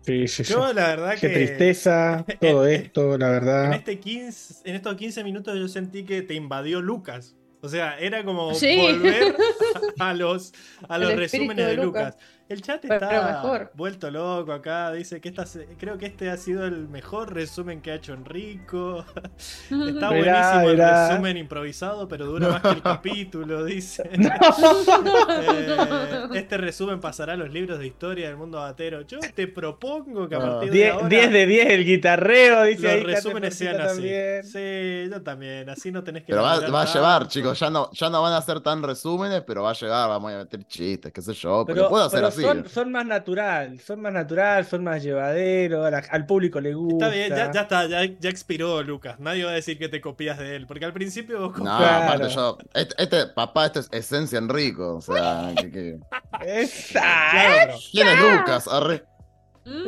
Sí, 0.00 0.28
sí, 0.28 0.44
Yo, 0.44 0.72
la 0.72 0.88
verdad 0.88 1.16
Qué 1.20 1.28
tristeza, 1.28 2.24
todo 2.40 2.66
esto, 2.66 3.18
la 3.18 3.28
verdad. 3.28 3.66
En, 3.66 3.72
este 3.74 3.98
15, 3.98 4.68
en 4.68 4.76
estos 4.76 4.96
15 4.96 5.24
minutos 5.24 5.58
yo 5.58 5.68
sentí 5.68 6.04
que 6.04 6.22
te 6.22 6.34
invadió 6.34 6.80
Lucas. 6.80 7.36
O 7.60 7.68
sea, 7.68 7.98
era 7.98 8.24
como 8.24 8.52
volver 8.52 9.36
a, 9.98 10.14
los, 10.14 10.54
a 10.88 10.98
los 10.98 11.14
resúmenes 11.16 11.66
de 11.66 11.74
Lucas. 11.74 12.16
El 12.48 12.62
chat 12.62 12.84
está 12.84 13.70
vuelto 13.74 14.08
loco 14.08 14.52
acá. 14.52 14.92
Dice 14.92 15.20
que 15.20 15.30
esta, 15.30 15.44
creo 15.78 15.98
que 15.98 16.06
este 16.06 16.30
ha 16.30 16.36
sido 16.36 16.64
el 16.64 16.88
mejor 16.88 17.34
resumen 17.34 17.80
que 17.80 17.90
ha 17.90 17.96
hecho 17.96 18.12
Enrico. 18.12 19.04
Está 19.70 20.10
buenísimo 20.10 20.70
el 20.70 20.78
resumen 20.78 21.36
improvisado, 21.38 22.06
pero 22.06 22.26
dura 22.26 22.48
más 22.50 22.62
que 22.62 22.68
el 22.68 22.82
capítulo, 22.82 23.64
dice. 23.64 24.08
Eh, 25.38 26.28
este 26.34 26.56
resumen 26.56 27.00
pasará 27.00 27.34
a 27.34 27.36
los 27.36 27.50
libros 27.50 27.78
de 27.78 27.86
historia 27.86 28.28
del 28.28 28.36
mundo 28.36 28.58
batero. 28.58 29.02
Yo 29.02 29.18
te 29.34 29.46
propongo 29.48 30.28
que 30.28 30.34
a 30.34 30.38
partir 30.38 30.70
de 30.70 30.78
10, 30.78 30.92
ahora. 30.92 31.08
10 31.08 31.32
de 31.32 31.46
10 31.46 31.70
el 31.70 31.84
guitarreo, 31.84 32.62
dice. 32.64 32.96
Los 32.96 33.06
resúmenes 33.06 33.54
sean 33.54 33.80
así. 33.80 34.08
Sí, 34.44 35.10
yo 35.10 35.22
también. 35.22 35.68
Así 35.68 35.90
no 35.90 36.02
tenés 36.02 36.24
que. 36.24 36.32
Pero 36.32 36.42
va, 36.42 36.82
a 36.82 36.84
llevar, 36.84 37.28
chicos. 37.28 37.58
Ya 37.58 37.70
no, 37.70 37.90
ya 37.92 38.08
no 38.08 38.22
van 38.22 38.32
a 38.32 38.42
ser 38.42 38.60
tan 38.60 38.82
resúmenes, 38.82 39.42
pero 39.46 39.62
va 39.62 39.70
a 39.70 39.74
llegar. 39.74 40.08
Vamos 40.08 40.32
a 40.32 40.38
meter 40.38 40.64
chistes, 40.66 41.12
qué 41.12 41.22
sé 41.22 41.34
yo. 41.34 41.64
Pero, 41.66 41.88
puedo 41.88 42.04
hacer 42.04 42.24
así 42.24 42.35
son, 42.36 42.92
más 42.92 43.06
natural, 43.06 43.80
son 43.80 44.00
más 44.00 44.12
natural, 44.12 44.64
son 44.64 44.84
más 44.84 45.02
llevaderos, 45.02 45.92
al 46.10 46.26
público 46.26 46.60
le 46.60 46.74
gusta. 46.74 47.06
Está 47.06 47.16
bien, 47.16 47.52
ya, 47.52 47.60
está, 47.60 47.86
ya, 47.86 48.28
expiró 48.28 48.82
Lucas. 48.82 49.18
Nadie 49.18 49.44
va 49.44 49.50
a 49.50 49.54
decir 49.54 49.78
que 49.78 49.88
te 49.88 50.00
copias 50.00 50.38
de 50.38 50.56
él, 50.56 50.66
porque 50.66 50.84
al 50.84 50.92
principio 50.92 51.48
vos 51.48 51.58
No, 51.58 51.72
aparte 51.72 52.28
yo, 52.28 52.58
este, 52.74 53.02
este, 53.02 53.26
papá, 53.28 53.66
esto 53.66 53.80
es 53.80 53.88
esencia 53.92 54.38
Enrico, 54.38 54.96
o 54.96 55.00
sea, 55.00 55.52
que, 55.56 55.98
¿Quién 57.90 58.08
es 58.08 58.20
Lucas? 58.20 58.68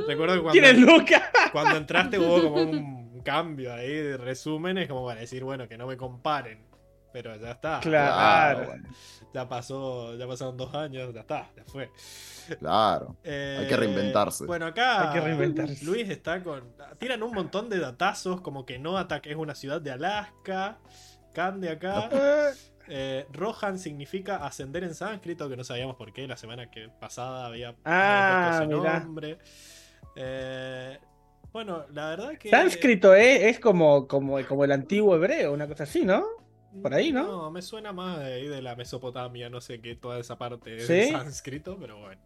Recuerdo 0.07 0.43
cuando, 0.43 0.51
¿Quién 0.51 0.65
es 0.65 0.79
Lucas? 0.79 1.23
Cuando 1.53 1.77
entraste 1.77 2.19
hubo 2.19 2.43
como 2.43 2.63
un 2.63 3.23
cambio 3.23 3.73
ahí 3.73 3.93
de 3.93 4.17
resúmenes, 4.17 4.89
como 4.89 5.07
para 5.07 5.21
decir, 5.21 5.45
bueno, 5.45 5.69
que 5.69 5.77
no 5.77 5.87
me 5.87 5.97
comparen. 5.97 6.67
Pero 7.13 7.37
ya 7.37 7.53
está. 7.53 7.81
Claro. 7.81 8.75
Ya 9.35 9.49
pasó, 9.49 10.15
ya 10.17 10.27
pasaron 10.27 10.57
dos 10.57 10.75
años, 10.75 11.13
ya 11.13 11.21
está, 11.21 11.51
ya 11.57 11.65
fue. 11.65 11.91
Claro. 12.59 13.17
hay 13.25 13.67
que 13.67 13.77
reinventarse. 13.77 14.47
Bueno, 14.47 14.67
acá 14.67 15.15
Luis 15.83 16.09
está 16.09 16.43
con. 16.43 16.73
Tiran 16.99 17.23
un 17.23 17.35
montón 17.35 17.69
de 17.69 17.79
datazos, 17.79 18.41
como 18.41 18.65
que 18.65 18.79
Noatak 18.79 19.27
es 19.27 19.37
una 19.37 19.55
ciudad 19.55 19.81
de 19.81 19.91
Alaska. 19.91 20.79
Kande 21.35 21.69
acá. 21.69 22.09
Eh, 22.89 23.27
Rohan 23.33 23.79
significa 23.79 24.37
ascender 24.37 24.83
en 24.83 24.95
sánscrito, 24.95 25.49
que 25.49 25.57
no 25.57 25.65
sabíamos 25.65 25.97
por 25.97 26.13
qué. 26.13 26.27
La 26.27 26.37
semana 26.37 26.71
que 26.71 26.89
pasada 26.89 27.47
había, 27.47 27.75
ah, 27.85 28.57
puesto 28.59 28.87
ese 28.87 29.01
nombre. 29.01 29.39
Eh, 30.17 30.99
bueno, 31.53 31.85
la 31.93 32.09
verdad 32.11 32.39
que. 32.39 32.51
Sánscrito 32.51 33.15
es, 33.15 33.43
es 33.43 33.61
como, 33.61 34.09
como, 34.09 34.43
como 34.47 34.65
el 34.65 34.73
antiguo 34.73 35.15
hebreo, 35.15 35.53
una 35.53 35.69
cosa 35.69 35.85
así, 35.85 36.05
¿no? 36.05 36.25
Por 36.83 36.95
ahí, 36.95 37.13
¿no? 37.13 37.27
No, 37.27 37.51
me 37.51 37.63
suena 37.63 37.93
más 37.93 38.19
de, 38.21 38.49
de 38.49 38.63
la 38.63 38.77
Mesopotamia, 38.77 39.49
no 39.49 39.61
sé 39.61 39.81
qué, 39.81 39.95
toda 39.97 40.19
esa 40.19 40.37
parte 40.37 40.71
de 40.71 41.11
sánscrito, 41.11 41.77
pero 41.79 41.99
bueno. 41.99 42.21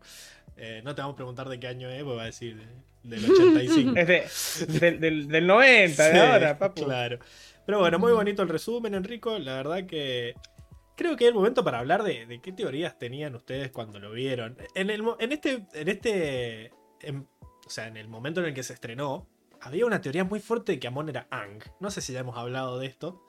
Eh, 0.56 0.82
no 0.84 0.94
te 0.94 1.00
vamos 1.00 1.14
a 1.14 1.16
preguntar 1.16 1.48
de 1.48 1.58
qué 1.58 1.66
año 1.66 1.88
es, 1.88 2.02
porque 2.02 2.16
va 2.16 2.22
a 2.22 2.26
decir 2.26 2.60
del 3.02 3.24
85. 3.24 3.94
es 3.96 4.80
del, 4.80 5.28
del, 5.28 5.46
90, 5.46 6.08
de 6.08 6.20
ahora, 6.20 6.58
papu. 6.58 6.84
Claro. 6.84 7.18
Pero 7.64 7.78
bueno, 7.78 7.98
muy 7.98 8.12
bonito 8.12 8.42
el 8.42 8.48
resumen, 8.48 8.94
Enrico. 8.94 9.38
La 9.38 9.54
verdad 9.54 9.86
que 9.86 10.34
creo 10.96 11.16
que 11.16 11.24
es 11.24 11.28
el 11.28 11.34
momento 11.34 11.64
para 11.64 11.78
hablar 11.78 12.02
de, 12.02 12.26
de 12.26 12.40
qué 12.40 12.52
teorías 12.52 12.98
tenían 12.98 13.34
ustedes 13.34 13.70
cuando 13.70 13.98
lo 13.98 14.12
vieron. 14.12 14.56
En, 14.74 14.90
el, 14.90 15.02
en 15.18 15.32
este, 15.32 15.66
en 15.72 15.88
este, 15.88 16.70
o 17.66 17.70
sea, 17.70 17.86
en 17.86 17.96
el 17.96 18.08
momento 18.08 18.40
en 18.40 18.46
el 18.46 18.54
que 18.54 18.62
se 18.62 18.74
estrenó, 18.74 19.26
había 19.60 19.86
una 19.86 20.00
teoría 20.00 20.24
muy 20.24 20.40
fuerte 20.40 20.72
de 20.72 20.80
que 20.80 20.88
Amon 20.88 21.08
era 21.08 21.26
Ang. 21.30 21.62
No 21.80 21.90
sé 21.90 22.00
si 22.00 22.12
ya 22.12 22.20
hemos 22.20 22.36
hablado 22.36 22.78
de 22.78 22.86
esto. 22.86 23.22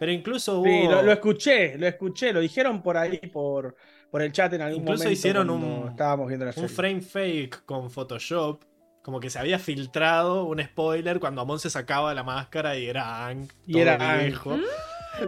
Pero 0.00 0.12
incluso 0.12 0.60
hubo... 0.60 0.64
Sí, 0.64 0.88
lo, 0.88 1.12
escuché, 1.12 1.76
lo 1.76 1.86
escuché, 1.86 2.32
lo 2.32 2.40
dijeron 2.40 2.80
por 2.80 2.96
ahí, 2.96 3.18
por, 3.18 3.76
por 4.10 4.22
el 4.22 4.32
chat 4.32 4.50
en 4.54 4.62
algún 4.62 4.80
incluso 4.80 5.04
momento. 5.04 5.10
Incluso 5.10 5.28
hicieron 5.28 5.50
un, 5.50 5.88
estábamos 5.90 6.26
viendo 6.26 6.46
un 6.46 6.68
frame 6.70 7.02
fake 7.02 7.66
con 7.66 7.90
Photoshop. 7.90 8.64
Como 9.02 9.20
que 9.20 9.28
se 9.28 9.38
había 9.38 9.58
filtrado 9.58 10.44
un 10.44 10.62
spoiler 10.62 11.20
cuando 11.20 11.42
Amon 11.42 11.60
se 11.60 11.68
sacaba 11.68 12.14
la 12.14 12.22
máscara 12.22 12.78
y 12.78 12.86
era 12.86 13.26
Ang. 13.26 13.46
Y 13.66 13.78
era 13.78 13.98
viejo. 14.16 14.56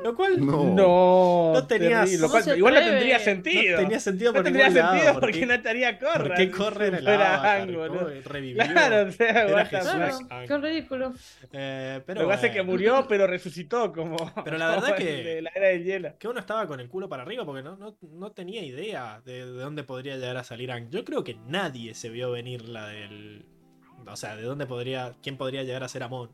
Lo 0.03 0.14
cual 0.14 0.45
no, 0.45 1.53
no 1.55 1.66
tenía 1.66 2.05
lo 2.18 2.30
cual, 2.30 2.57
igual 2.57 2.74
no 2.74 2.80
tendría 2.80 3.18
sentido. 3.18 3.76
No 3.76 3.82
tenía 3.82 4.01
sentido 4.01 4.32
no 4.32 4.43
tendría 4.43 4.70
sentido 4.70 5.20
porque 5.20 5.47
no 5.47 5.55
estaría 5.55 5.99
Corra. 5.99 6.24
¿Por 6.24 6.34
qué 6.34 6.51
corre 6.51 6.86
en 6.88 6.95
el 6.97 7.09
agua? 7.09 7.66
Revivió. 8.24 8.64
Claro, 8.64 9.09
o 9.09 9.12
sea, 9.12 9.43
Era 9.47 9.66
Jesús. 9.66 9.90
Claro, 9.93 10.47
qué 10.49 10.59
ridículo. 10.59 11.12
Eh, 11.53 12.01
pero 12.07 12.22
Lo 12.22 12.28
que 12.28 12.34
pasa 12.34 12.47
es 12.47 12.53
que 12.53 12.62
murió, 12.62 13.07
pero 13.09 13.26
resucitó 13.26 13.93
como. 13.93 14.16
Pero 14.45 14.59
la 14.59 14.70
verdad 14.70 14.86
como 14.86 14.97
que- 14.97 15.43
la 15.43 15.51
era 15.55 15.68
del 15.68 15.84
hielo. 15.84 16.14
que 16.18 16.28
uno 16.28 16.40
estaba 16.40 16.66
con 16.66 16.80
el 16.80 16.88
culo 16.88 17.09
para 17.09 17.22
arriba 17.22 17.45
porque 17.45 17.62
no, 17.62 17.76
no, 17.76 17.97
no 18.01 18.32
tenía 18.32 18.62
idea 18.62 19.20
de, 19.24 19.45
de 19.47 19.62
dónde 19.62 19.84
podría 19.84 20.16
llegar 20.16 20.36
a 20.36 20.45
salir 20.45 20.70
Aang. 20.72 20.90
Yo 20.90 21.05
creo 21.05 21.22
que 21.24 21.34
nadie 21.47 21.95
se 21.95 22.09
vio 22.11 22.30
venir 22.30 22.68
la 22.68 22.88
del. 22.88 23.45
O 24.07 24.16
sea, 24.16 24.36
de 24.36 24.43
dónde 24.43 24.66
podría. 24.66 25.12
quién 25.22 25.36
podría 25.36 25.62
llegar 25.62 25.84
a 25.84 25.88
ser 25.88 26.03
Amon. 26.03 26.30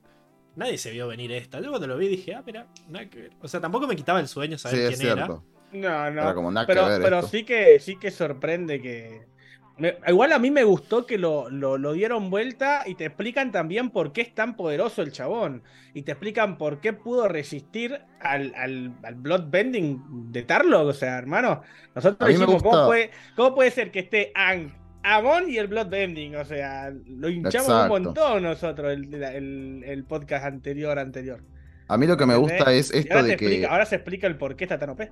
Nadie 0.55 0.79
se 0.79 0.91
vio 0.91 1.07
venir 1.09 1.33
esta. 1.33 1.61
Yo 1.61 1.71
cuando 1.71 1.87
lo 1.87 1.97
vi 1.97 2.09
dije, 2.09 2.35
ah, 2.35 2.43
mira, 2.45 2.69
nada 2.89 3.09
que 3.09 3.21
ver. 3.23 3.37
O 3.41 3.49
sea, 3.49 3.61
tampoco 3.61 3.87
me 3.87 3.97
quitaba 3.97 4.21
el 4.21 4.29
sueño 4.29 4.59
Sí, 4.63 4.63
saber 4.63 4.81
es 4.81 4.97
quién 4.97 5.01
cierto. 5.01 5.45
No, 5.71 6.11
no. 6.11 6.23
Era 6.23 6.35
como 6.35 6.51
nada 6.51 6.67
pero 6.67 6.83
que 6.83 6.83
ver 6.85 7.03
pero 7.03 7.23
esto. 7.23 7.29
sí 7.29 7.45
que 7.45 7.79
sí 7.81 7.99
que 7.99 8.11
sorprende 8.11 8.81
que. 8.83 9.29
me- 9.77 9.99
igual 10.09 10.33
a 10.33 10.39
mí 10.39 10.51
me 10.51 10.65
gustó 10.65 11.07
que 11.07 11.19
lo, 11.19 11.51
lo, 11.51 11.79
lo 11.79 11.93
dieron 11.93 12.31
vuelta 12.31 12.83
y 12.87 12.95
te 12.97 13.05
explican 13.07 13.53
también 13.53 13.91
por 13.91 14.13
qué 14.13 14.23
es 14.23 14.35
tan 14.35 14.57
poderoso 14.57 15.03
el 15.03 15.13
chabón. 15.13 15.63
Y 15.95 16.03
te 16.03 16.13
explican 16.13 16.59
por 16.59 16.81
qué 16.81 16.93
pudo 16.95 17.29
resistir 17.29 18.01
al, 18.21 18.55
al, 18.57 18.99
al 19.05 19.15
bloodbending 19.17 20.33
de 20.33 20.43
Tarlok. 20.43 20.89
O 20.89 20.93
sea, 20.95 21.19
hermano, 21.19 21.63
nosotros 21.95 22.29
dijimos, 22.29 22.63
¿cómo 22.63 22.83
puede, 22.85 23.11
¿cómo 23.37 23.55
puede 23.55 23.71
ser 23.71 23.91
que 23.93 24.01
esté 24.01 24.33
Ang, 24.35 24.73
Amon 25.17 25.49
y 25.49 25.57
el 25.57 25.69
bloodbending? 25.69 26.37
O 26.37 26.45
sea, 26.45 26.91
lo 27.07 27.29
hinchamos 27.29 27.69
Exacto. 27.69 27.95
un 27.95 28.03
montón 28.03 28.43
nosotros 28.43 28.93
el, 28.93 29.15
el, 29.15 29.85
el 29.85 30.05
podcast 30.05 30.45
anterior, 30.45 30.99
anterior. 30.99 31.43
A 31.89 31.97
mí 31.97 32.07
lo 32.07 32.17
que 32.17 32.27
me 32.27 32.37
gusta 32.37 32.73
es 32.73 32.91
esto 32.93 33.15
ahora, 33.15 33.27
de 33.27 33.37
que. 33.37 33.47
explica, 33.47 33.73
ahora 33.73 33.87
se 33.87 33.97
explica 33.97 34.27
el 34.27 34.37
por 34.37 34.57
qué 34.57 34.65
está 34.65 34.79
tan 34.79 34.91
OP. 34.91 35.03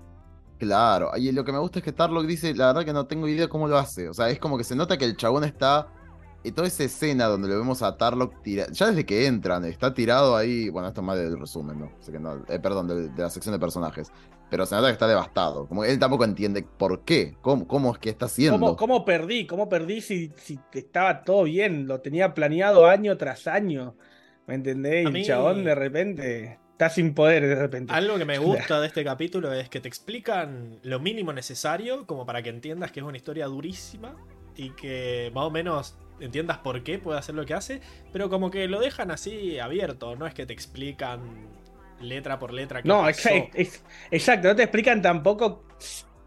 Claro, 0.58 1.10
y 1.16 1.32
lo 1.32 1.44
que 1.44 1.52
me 1.52 1.58
gusta 1.58 1.80
es 1.80 1.84
que 1.84 1.92
Tarlock 1.92 2.26
dice, 2.26 2.54
la 2.54 2.68
verdad 2.68 2.84
que 2.84 2.92
no 2.92 3.06
tengo 3.06 3.28
idea 3.28 3.48
cómo 3.48 3.68
lo 3.68 3.76
hace. 3.78 4.08
O 4.08 4.14
sea, 4.14 4.30
es 4.30 4.38
como 4.38 4.56
que 4.56 4.64
se 4.64 4.76
nota 4.76 4.96
que 4.96 5.04
el 5.04 5.16
chabón 5.16 5.44
está. 5.44 5.88
Y 6.44 6.52
toda 6.52 6.68
esa 6.68 6.84
escena 6.84 7.26
donde 7.26 7.48
lo 7.48 7.58
vemos 7.58 7.82
a 7.82 7.96
Tarlock 7.96 8.40
tirado. 8.42 8.72
Ya 8.72 8.86
desde 8.86 9.04
que 9.04 9.26
entran, 9.26 9.64
está 9.64 9.92
tirado 9.92 10.36
ahí. 10.36 10.68
Bueno, 10.68 10.88
esto 10.88 11.00
es 11.00 11.06
más 11.06 11.18
del 11.18 11.38
resumen, 11.38 11.80
¿no? 11.80 11.92
Así 12.00 12.12
que 12.12 12.20
no 12.20 12.44
eh, 12.48 12.58
perdón, 12.60 12.86
de, 12.86 13.08
de 13.08 13.22
la 13.22 13.30
sección 13.30 13.52
de 13.52 13.58
personajes. 13.58 14.12
Pero 14.48 14.64
se 14.64 14.74
nota 14.76 14.86
que 14.88 14.92
está 14.92 15.08
devastado. 15.08 15.66
Como 15.66 15.82
que 15.82 15.90
él 15.90 15.98
tampoco 15.98 16.24
entiende 16.24 16.62
por 16.62 17.04
qué. 17.04 17.36
¿Cómo, 17.40 17.66
cómo 17.66 17.92
es 17.92 17.98
que 17.98 18.10
está 18.10 18.26
haciendo? 18.26 18.58
¿Cómo, 18.60 18.76
cómo 18.76 19.04
perdí? 19.04 19.46
¿Cómo 19.46 19.68
perdí 19.68 20.00
si, 20.00 20.30
si 20.36 20.58
estaba 20.72 21.24
todo 21.24 21.44
bien? 21.44 21.86
Lo 21.88 22.00
tenía 22.00 22.32
planeado 22.34 22.86
año 22.86 23.16
tras 23.16 23.46
año. 23.48 23.96
¿Me 24.46 24.54
entendés? 24.54 25.02
Y 25.02 25.06
A 25.06 25.08
el 25.08 25.12
mí- 25.12 25.24
chabón 25.24 25.64
de 25.64 25.74
repente 25.74 26.58
está 26.70 26.90
sin 26.90 27.14
poder 27.14 27.46
de 27.46 27.54
repente. 27.56 27.92
Algo 27.92 28.18
que 28.18 28.24
me 28.24 28.38
gusta 28.38 28.80
de 28.80 28.86
este 28.86 29.02
capítulo 29.02 29.52
es 29.52 29.68
que 29.68 29.80
te 29.80 29.88
explican 29.88 30.78
lo 30.82 31.00
mínimo 31.00 31.32
necesario 31.32 32.06
como 32.06 32.24
para 32.24 32.42
que 32.42 32.50
entiendas 32.50 32.92
que 32.92 33.00
es 33.00 33.06
una 33.06 33.16
historia 33.16 33.46
durísima 33.46 34.14
y 34.54 34.70
que 34.70 35.32
más 35.34 35.44
o 35.44 35.50
menos 35.50 35.98
entiendas 36.20 36.58
por 36.58 36.82
qué 36.84 36.98
puede 36.98 37.18
hacer 37.18 37.34
lo 37.34 37.44
que 37.44 37.54
hace, 37.54 37.80
pero 38.12 38.30
como 38.30 38.50
que 38.50 38.68
lo 38.68 38.78
dejan 38.80 39.10
así 39.10 39.58
abierto, 39.58 40.16
no 40.16 40.26
es 40.26 40.32
que 40.34 40.46
te 40.46 40.52
explican 40.52 41.20
letra 42.00 42.38
por 42.38 42.52
letra 42.52 42.82
qué 42.82 42.88
No, 42.88 43.02
pasó. 43.02 43.28
ex- 43.54 43.82
exacto, 44.10 44.48
no 44.48 44.56
te 44.56 44.62
explican 44.64 45.00
tampoco 45.02 45.64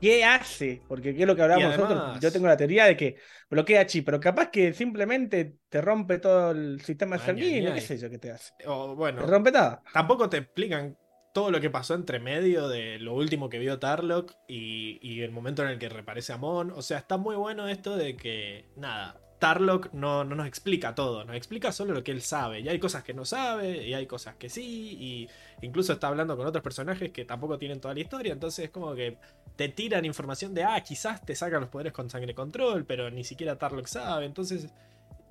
qué 0.01 0.24
hace, 0.24 0.82
porque 0.88 1.13
qué 1.13 1.22
es 1.22 1.28
lo 1.28 1.36
que 1.36 1.41
hablamos 1.41 1.65
además- 1.74 1.89
nosotros. 1.89 2.20
Yo 2.22 2.32
tengo 2.32 2.47
la 2.47 2.55
teoría 2.57 2.86
de 2.86 2.95
que 2.95 3.17
bloquea 3.49 3.86
chi, 3.86 4.01
pero 4.01 4.20
capaz 4.20 4.49
que 4.49 4.74
simplemente 4.74 5.55
te 5.70 5.82
rompe 5.82 6.20
todo 6.20 6.51
el 6.51 6.82
sistema 6.82 7.17
Ay, 7.17 7.22
sanguíneo, 7.26 7.74
ay, 7.74 7.80
qué 7.80 7.86
sé 7.86 7.97
yo 7.97 8.09
qué 8.09 8.17
te 8.17 8.32
hace. 8.32 8.53
O, 8.65 8.95
bueno, 8.95 9.22
Te 9.26 9.28
rompe 9.32 9.51
todo. 9.51 9.82
tampoco 9.93 10.30
te 10.30 10.38
explican 10.38 10.97
todo 11.34 11.51
lo 11.51 11.59
que 11.61 11.70
pasó 11.70 11.93
entre 11.93 12.20
medio 12.20 12.67
de 12.70 12.97
lo 12.97 13.13
último 13.13 13.49
que 13.49 13.59
vio 13.59 13.78
Tarlock 13.78 14.32
y, 14.47 14.99
y 15.01 15.22
el 15.22 15.32
momento 15.32 15.61
en 15.63 15.70
el 15.70 15.78
que 15.80 15.88
reaparece 15.89 16.34
Amon. 16.34 16.72
O 16.72 16.82
sea, 16.82 16.97
está 16.97 17.17
muy 17.17 17.36
bueno 17.36 17.67
esto 17.67 17.95
de 17.97 18.15
que, 18.17 18.65
nada, 18.78 19.20
Tarlock 19.39 19.93
no, 19.93 20.25
no 20.25 20.35
nos 20.35 20.47
explica 20.47 20.93
todo, 20.93 21.23
nos 21.23 21.35
explica 21.35 21.71
solo 21.71 21.93
lo 21.93 22.03
que 22.03 22.11
él 22.11 22.21
sabe. 22.21 22.59
Y 22.59 22.69
hay 22.69 22.77
cosas 22.77 23.03
que 23.03 23.13
no 23.13 23.25
sabe, 23.25 23.87
y 23.87 23.93
hay 23.93 24.05
cosas 24.05 24.35
que 24.35 24.49
sí, 24.49 24.97
y 24.99 25.29
incluso 25.65 25.93
está 25.93 26.07
hablando 26.09 26.35
con 26.37 26.45
otros 26.45 26.61
personajes 26.61 27.11
que 27.11 27.25
tampoco 27.25 27.57
tienen 27.57 27.79
toda 27.79 27.93
la 27.93 28.01
historia. 28.01 28.33
Entonces 28.33 28.65
es 28.65 28.71
como 28.71 28.93
que 28.95 29.17
te 29.55 29.69
tiran 29.69 30.05
información 30.05 30.53
de, 30.53 30.63
ah, 30.63 30.81
quizás 30.81 31.25
te 31.25 31.35
sacan 31.35 31.61
los 31.61 31.69
poderes 31.69 31.93
con 31.93 32.09
sangre 32.09 32.35
control, 32.35 32.85
pero 32.85 33.09
ni 33.09 33.23
siquiera 33.23 33.57
Tarlock 33.57 33.87
sabe. 33.87 34.25
Entonces 34.25 34.69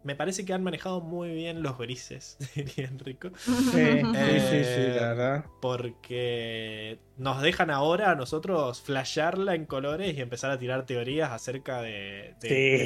me 0.05 0.15
parece 0.15 0.45
que 0.45 0.53
han 0.53 0.63
manejado 0.63 1.01
muy 1.01 1.31
bien 1.35 1.63
los 1.63 1.79
grises, 1.79 2.37
diría 2.55 2.87
Enrico. 2.87 3.31
Sí, 3.37 3.53
eh, 3.77 4.03
sí, 4.51 4.65
sí, 4.65 4.99
la 4.99 5.09
verdad. 5.09 5.45
Porque 5.61 6.99
nos 7.17 7.43
dejan 7.43 7.71
ahora 7.71 8.11
a 8.13 8.15
nosotros 8.15 8.81
flashearla 8.83 9.55
en 9.55 9.67
colores 9.67 10.17
y 10.17 10.21
empezar 10.21 10.51
a 10.51 10.59
tirar 10.59 10.87
teorías 10.87 11.31
acerca 11.31 11.83
de, 11.83 12.35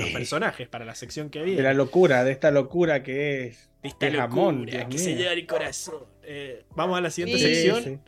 los 0.01 0.11
personajes 0.11 0.69
para 0.69 0.85
la 0.85 0.95
sección 0.95 1.31
que 1.31 1.43
viene. 1.43 1.59
De 1.59 1.63
la 1.63 1.75
locura, 1.75 2.25
de 2.25 2.33
esta 2.33 2.51
locura 2.51 3.03
que 3.03 3.47
es. 3.47 3.71
De 3.83 3.89
esta 3.89 4.09
locura 4.11 4.89
que 4.89 4.99
se 4.99 5.15
lleva 5.15 5.33
el 5.33 5.47
corazón. 5.47 6.05
Eh, 6.23 6.65
Vamos 6.75 6.97
a 6.97 7.01
la 7.01 7.11
siguiente 7.11 7.43
sección. 7.43 8.03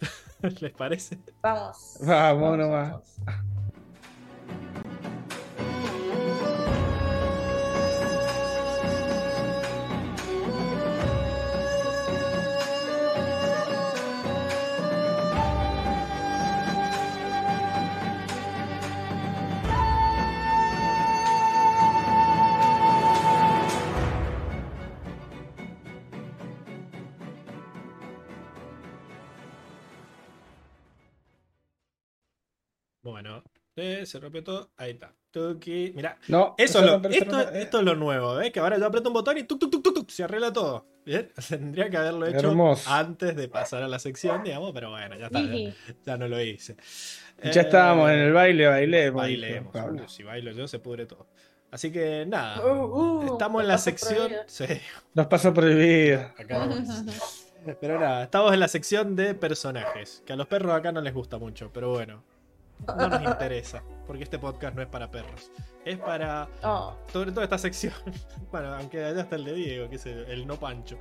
¿Les 0.60 0.72
parece? 0.72 1.18
Vamos. 1.42 1.98
Vamos 2.00 2.58
nomás. 2.58 2.90
Vamos. 3.24 3.53
3, 33.84 34.08
se 34.08 34.18
repito, 34.18 34.70
ahí 34.76 34.92
está. 34.92 35.12
Tuki. 35.30 35.92
Mirá, 35.94 36.16
no, 36.28 36.54
eso 36.56 36.78
es 37.08 37.16
esto, 37.16 37.78
es 37.78 37.84
lo 37.84 37.96
nuevo, 37.96 38.40
¿eh? 38.40 38.52
que 38.52 38.60
ahora 38.60 38.78
yo 38.78 38.86
aprieto 38.86 39.08
un 39.08 39.14
botón 39.14 39.36
y 39.36 39.42
tuc, 39.42 39.58
tuc, 39.58 39.70
tuc, 39.70 39.94
tuc, 39.94 40.10
se 40.10 40.24
arregla 40.24 40.52
todo. 40.52 40.86
Bien, 41.04 41.30
tendría 41.48 41.90
que 41.90 41.96
haberlo 41.96 42.26
hecho 42.26 42.54
antes 42.86 43.36
de 43.36 43.48
pasar 43.48 43.82
a 43.82 43.88
la 43.88 43.98
sección, 43.98 44.42
digamos, 44.42 44.72
pero 44.72 44.90
bueno, 44.90 45.16
ya 45.18 45.26
está, 45.26 45.40
ya, 46.06 46.16
no 46.16 46.28
lo 46.28 46.40
hice. 46.40 46.76
Ya 47.42 47.50
eh, 47.50 47.64
estábamos 47.64 48.10
en 48.10 48.20
el 48.20 48.32
baile, 48.32 48.68
bailemos. 48.68 49.22
Bailemos, 49.22 50.12
si 50.12 50.22
bailo 50.22 50.52
yo 50.52 50.68
se 50.68 50.78
pudre 50.78 51.06
todo. 51.06 51.26
Así 51.70 51.90
que 51.90 52.24
nada, 52.26 52.62
estamos 53.26 53.62
en 53.62 53.68
la 53.68 53.78
sección... 53.78 54.30
nos 54.30 54.62
Los 55.14 55.26
pasos 55.26 55.52
prohibidos. 55.52 56.22
Acá 56.38 56.58
vamos. 56.58 57.44
Pero 57.80 57.98
nada, 57.98 58.24
estamos 58.24 58.52
en 58.52 58.60
la 58.60 58.68
sección 58.68 59.16
de 59.16 59.34
personajes, 59.34 60.22
que 60.24 60.34
a 60.34 60.36
los 60.36 60.46
perros 60.46 60.74
acá 60.74 60.92
no 60.92 61.00
les 61.00 61.14
gusta 61.14 61.38
mucho, 61.38 61.70
pero 61.72 61.90
bueno, 61.90 62.22
no 62.86 63.08
nos 63.08 63.22
interesa. 63.22 63.82
Porque 64.06 64.24
este 64.24 64.38
podcast 64.38 64.76
no 64.76 64.82
es 64.82 64.88
para 64.88 65.10
perros. 65.10 65.50
Es 65.86 65.96
para. 65.98 66.46
Oh, 66.62 66.94
Sobre 67.12 67.30
todo 67.32 67.42
esta 67.42 67.56
sección. 67.58 67.94
Bueno, 68.50 68.72
aunque 68.74 69.02
allá 69.04 69.22
está 69.22 69.34
el 69.34 69.44
de 69.46 69.52
Diego, 69.54 69.88
que 69.90 69.96
es 69.96 70.06
el, 70.06 70.24
el 70.26 70.46
no 70.46 70.56
pancho. 70.60 70.96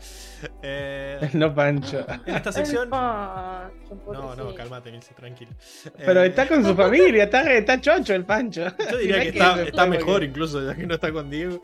Eh, 0.64 1.30
No, 1.34 1.54
Pancho. 1.54 2.00
en 2.26 2.36
esta 2.36 2.50
el 2.50 2.56
sección. 2.56 2.90
Pancho, 2.90 3.96
No, 4.12 4.36
no, 4.36 4.56
cálmate, 4.56 4.92
Milce, 4.92 5.14
tranquilo. 5.14 5.52
Pero 5.98 6.24
Eh, 6.24 6.28
está 6.28 6.48
con 6.48 6.66
su 6.66 6.74
familia, 6.84 7.26
está, 7.26 7.52
está 7.54 7.80
chocho 7.80 8.16
el 8.16 8.26
Pancho. 8.26 8.64
Yo 8.92 8.98
diría 8.98 9.18
No 9.18 9.22
que 9.22 9.30
es 9.30 9.36
está, 9.36 9.62
está 9.62 9.86
mejor 9.86 10.24
incluso, 10.24 10.66
ya 10.66 10.74
que 10.74 10.88
no 10.88 10.96
está 10.96 11.12
con 11.14 11.30
Diego. 11.30 11.60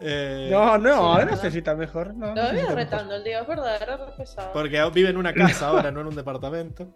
Eh, 0.00 0.48
No, 0.50 0.78
no, 0.78 1.20
Sí, 1.20 1.26
no 1.30 1.36
sé 1.36 1.50
si 1.50 1.58
está 1.58 1.74
mejor. 1.74 2.14
No, 2.14 2.34
no 2.34 2.42
Lo 2.46 2.52
mejor. 2.54 2.74
retando 2.74 3.14
el 3.16 3.24
día, 3.24 3.40
es 3.42 3.46
verdad, 3.48 3.82
era 3.82 4.16
pesado. 4.16 4.52
Porque 4.54 4.82
vive 4.94 5.10
en 5.10 5.16
una 5.18 5.34
casa 5.34 5.68
ahora, 5.68 5.90
no 5.90 6.00
en 6.00 6.06
un 6.06 6.16
departamento. 6.16 6.88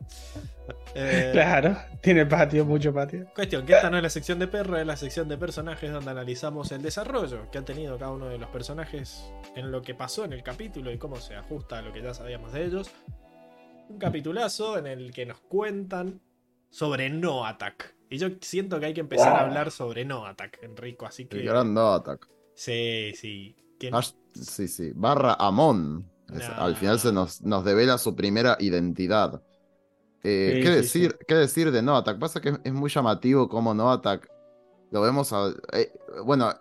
Eh, 0.94 1.30
Claro, 1.32 1.76
tiene 2.02 2.26
patio, 2.26 2.64
mucho 2.64 2.92
patio. 2.92 3.26
Cuestión, 3.34 3.64
que 3.64 3.72
esta 3.74 3.88
no 3.90 3.96
es 3.96 4.02
la 4.02 4.10
sección 4.10 4.38
de 4.38 4.46
perro, 4.48 4.76
es 4.78 4.86
la 4.86 4.96
sección 4.96 5.28
de 5.28 5.38
personajes 5.38 5.90
donde 5.92 6.10
analizamos 6.10 6.70
el 6.72 6.82
desarrollo 6.82 7.50
que 7.50 7.58
han 7.58 7.64
tenido 7.64 7.98
cada 7.98 8.10
uno 8.12 8.26
de 8.28 8.38
los 8.38 8.48
personajes 8.50 9.24
en 9.56 9.70
lo 9.70 9.80
que 9.82 9.94
pasó 9.94 10.24
en 10.24 10.32
el 10.32 10.42
capítulo 10.42 10.92
y 10.92 10.98
cómo 10.98 11.16
se 11.16 11.34
ajusta 11.36 11.78
a 11.78 11.82
lo 11.82 11.92
que 11.92 12.02
ya 12.02 12.12
sabíamos 12.14 12.52
de 12.52 12.64
ellos. 12.66 12.90
Un 13.88 13.98
capitulazo 13.98 14.78
en 14.78 14.86
el 14.86 15.12
que 15.12 15.26
nos 15.26 15.38
cuentan 15.40 16.20
sobre 16.70 17.08
No 17.10 17.44
Attack. 17.46 17.94
Y 18.10 18.18
yo 18.18 18.28
siento 18.42 18.78
que 18.78 18.86
hay 18.86 18.94
que 18.94 19.00
empezar 19.00 19.34
a 19.36 19.40
hablar 19.40 19.70
sobre 19.70 20.04
No 20.04 20.26
Attack, 20.26 20.58
Enrico, 20.62 21.06
así 21.06 21.24
que... 21.26 21.38
El 21.38 21.46
gran 21.46 21.72
no 21.72 21.94
attack. 21.94 22.28
Sí, 22.54 23.12
sí. 23.14 23.56
¿Quién- 23.78 23.94
Hash- 23.94 24.14
sí, 24.34 24.68
sí. 24.68 24.92
Barra 24.94 25.34
Amon. 25.38 26.06
No. 26.28 26.44
Al 26.56 26.76
final 26.76 26.98
se 27.00 27.12
nos, 27.12 27.40
nos 27.42 27.64
devela 27.64 27.96
su 27.98 28.14
primera 28.14 28.56
identidad. 28.60 29.42
Eh, 30.24 30.52
Sí, 30.54 30.62
¿qué, 30.62 30.68
sí, 30.68 31.00
decir, 31.00 31.18
¿Qué 31.26 31.34
decir 31.34 31.72
de 31.72 31.82
No 31.82 31.96
Attack? 31.96 32.18
Pasa 32.18 32.40
que 32.40 32.50
es, 32.50 32.60
es 32.64 32.72
muy 32.72 32.90
llamativo 32.90 33.48
como 33.48 33.74
No 33.74 33.90
Attack 33.90 34.28
lo 34.90 35.00
vemos. 35.00 35.32
a- 35.32 35.52
eh, 35.72 35.92
bueno, 36.24 36.52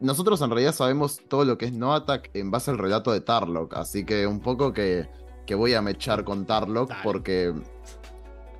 nosotros 0.00 0.40
en 0.42 0.50
realidad 0.50 0.72
sabemos 0.74 1.20
todo 1.28 1.44
lo 1.44 1.58
que 1.58 1.66
es 1.66 1.72
No 1.72 1.94
Attack 1.94 2.30
en 2.34 2.50
base 2.50 2.70
al 2.70 2.78
relato 2.78 3.12
de 3.12 3.20
Tarlock. 3.20 3.74
Así 3.76 4.04
que 4.04 4.26
un 4.26 4.40
poco 4.40 4.72
que, 4.72 5.08
que 5.46 5.54
voy 5.54 5.74
a 5.74 5.82
mechar 5.82 6.24
con 6.24 6.44
Tarlock 6.46 6.88
Dale. 6.88 7.00
porque 7.04 7.52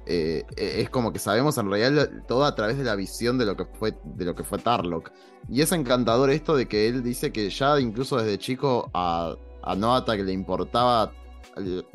eh, 0.07 0.45
es 0.57 0.91
como 0.91 1.13
que 1.13 1.19
sabemos 1.19 1.57
en 1.59 1.71
realidad 1.71 2.11
todo 2.27 2.45
a 2.45 2.55
través 2.55 2.77
de 2.77 2.85
la 2.85 2.97
visión 2.97 3.39
de 3.39 3.47
lo 3.47 3.57
que 3.57 3.65
fue, 3.65 3.97
de 4.05 4.25
lo 4.25 4.35
que 4.35 4.45
fue 4.45 4.59
Tarlock. 4.59 5.11
Y 5.49 5.61
es 5.63 5.73
encantador 5.73 6.31
esto 6.31 6.57
de 6.57 6.67
que 6.69 6.89
él 6.89 7.03
dice 7.03 7.33
que 7.33 7.49
ya 7.51 7.79
incluso 7.81 8.17
desde 8.17 8.39
chico 8.39 8.91
a, 8.95 9.35
a 9.63 9.75
Noata 9.75 10.17
que 10.17 10.25
le 10.25 10.33
importaba 10.33 11.13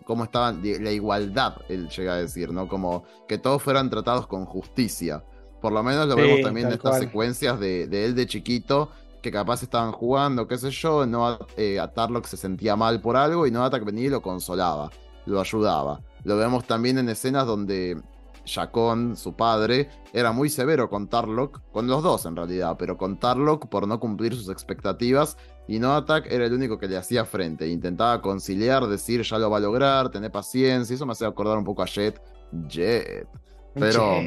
cómo 0.05 0.23
estaba 0.23 0.51
la 0.51 0.91
igualdad, 0.91 1.57
él 1.69 1.89
llega 1.89 2.13
a 2.13 2.17
decir, 2.17 2.51
¿no? 2.51 2.67
Como 2.67 3.03
que 3.27 3.37
todos 3.37 3.61
fueran 3.61 3.89
tratados 3.89 4.27
con 4.27 4.45
justicia. 4.45 5.23
Por 5.61 5.71
lo 5.71 5.83
menos 5.83 6.07
lo 6.07 6.15
vemos 6.15 6.41
también 6.41 6.67
en 6.67 6.73
estas 6.73 6.99
secuencias 6.99 7.59
de, 7.59 7.83
él 7.83 8.15
de 8.15 8.27
chiquito, 8.27 8.91
que 9.21 9.31
capaz 9.31 9.63
estaban 9.63 9.91
jugando, 9.91 10.47
qué 10.47 10.57
sé 10.57 10.69
yo, 10.69 11.05
no 11.05 11.39
eh, 11.57 11.79
a 11.79 11.91
Tarlock 11.91 12.25
se 12.25 12.37
sentía 12.37 12.75
mal 12.75 13.01
por 13.01 13.17
algo 13.17 13.47
y 13.47 13.51
Noata 13.51 13.79
que 13.79 13.85
venía 13.85 14.05
y 14.05 14.09
lo 14.09 14.21
consolaba, 14.21 14.91
lo 15.25 15.41
ayudaba. 15.41 16.01
Lo 16.23 16.37
vemos 16.37 16.65
también 16.65 16.99
en 16.99 17.09
escenas 17.09 17.47
donde 17.47 17.99
Jacón, 18.45 19.15
su 19.15 19.33
padre, 19.33 19.89
era 20.13 20.31
muy 20.31 20.49
severo 20.49 20.89
con 20.89 21.07
Tarlock, 21.07 21.61
con 21.71 21.87
los 21.87 22.03
dos 22.03 22.25
en 22.25 22.35
realidad, 22.35 22.75
pero 22.77 22.97
con 22.97 23.19
Tarlock 23.19 23.67
por 23.67 23.87
no 23.87 23.99
cumplir 23.99 24.35
sus 24.35 24.49
expectativas 24.49 25.37
y 25.67 25.79
No 25.79 25.93
Attack 25.95 26.31
era 26.31 26.45
el 26.45 26.53
único 26.53 26.77
que 26.77 26.87
le 26.87 26.97
hacía 26.97 27.25
frente. 27.25 27.67
Intentaba 27.67 28.21
conciliar, 28.21 28.87
decir 28.87 29.21
ya 29.23 29.37
lo 29.37 29.49
va 29.49 29.57
a 29.57 29.59
lograr, 29.59 30.09
tener 30.09 30.31
paciencia. 30.31 30.93
Eso 30.93 31.05
me 31.05 31.11
hace 31.11 31.25
acordar 31.25 31.57
un 31.57 31.65
poco 31.65 31.83
a 31.83 31.85
Jet. 31.85 32.21
Jet. 32.67 33.27
Pero 33.73 34.21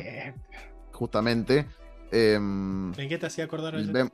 justamente. 0.92 1.66
Em, 2.12 2.92
¿En 2.94 3.08
qué 3.08 3.18
te 3.18 3.26
hacía 3.26 3.44
acordar 3.44 3.74
a 3.76 3.80
Jet? 3.80 4.12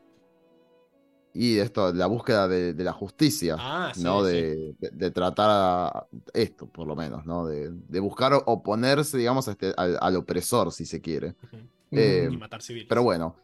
y 1.38 1.58
esto, 1.58 1.92
la 1.92 2.06
búsqueda 2.06 2.48
de, 2.48 2.72
la 2.82 2.94
justicia, 2.94 3.56
ah, 3.58 3.92
¿no? 3.98 4.22
De, 4.22 4.74
tratar 5.12 5.50
a 5.50 6.06
esto, 6.32 6.66
por 6.66 6.86
lo 6.86 6.96
menos, 6.96 7.26
¿no? 7.26 7.46
De, 7.46 8.00
buscar 8.00 8.32
oponerse, 8.46 9.18
digamos, 9.18 9.46
este, 9.46 9.74
al, 9.76 10.16
opresor, 10.16 10.72
si 10.72 10.86
se 10.86 11.02
quiere. 11.02 11.34
Em, 11.90 12.32
y 12.32 12.36
matar 12.38 12.62
civiles. 12.62 12.88
Pero 12.88 13.02
bueno, 13.02 13.36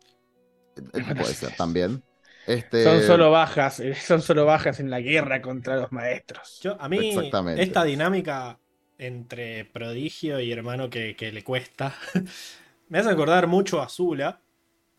eh, 0.76 1.14
puede 1.14 1.35
ser 1.35 1.55
también. 1.57 2.03
Este... 2.47 2.84
Son 2.84 3.03
solo 3.03 3.30
bajas, 3.30 3.80
eh, 3.80 3.95
son 3.95 4.22
solo 4.22 4.45
bajas 4.45 4.80
en 4.80 4.90
la 4.90 5.01
guerra 5.01 5.40
contra 5.40 5.76
los 5.76 5.93
maestros. 5.93 6.59
Yo, 6.62 6.80
a 6.80 6.88
mí, 6.88 7.14
esta 7.57 7.84
dinámica 7.84 8.59
entre 8.99 9.64
prodigio 9.64 10.40
y 10.40 10.53
hermano 10.53 10.88
que, 10.88 11.14
le 11.32 11.45
cuesta, 11.45 11.95
me 12.88 12.99
hace 12.99 13.11
acordar 13.11 13.47
mucho 13.47 13.80
a 13.80 13.88
Zula. 13.88 14.40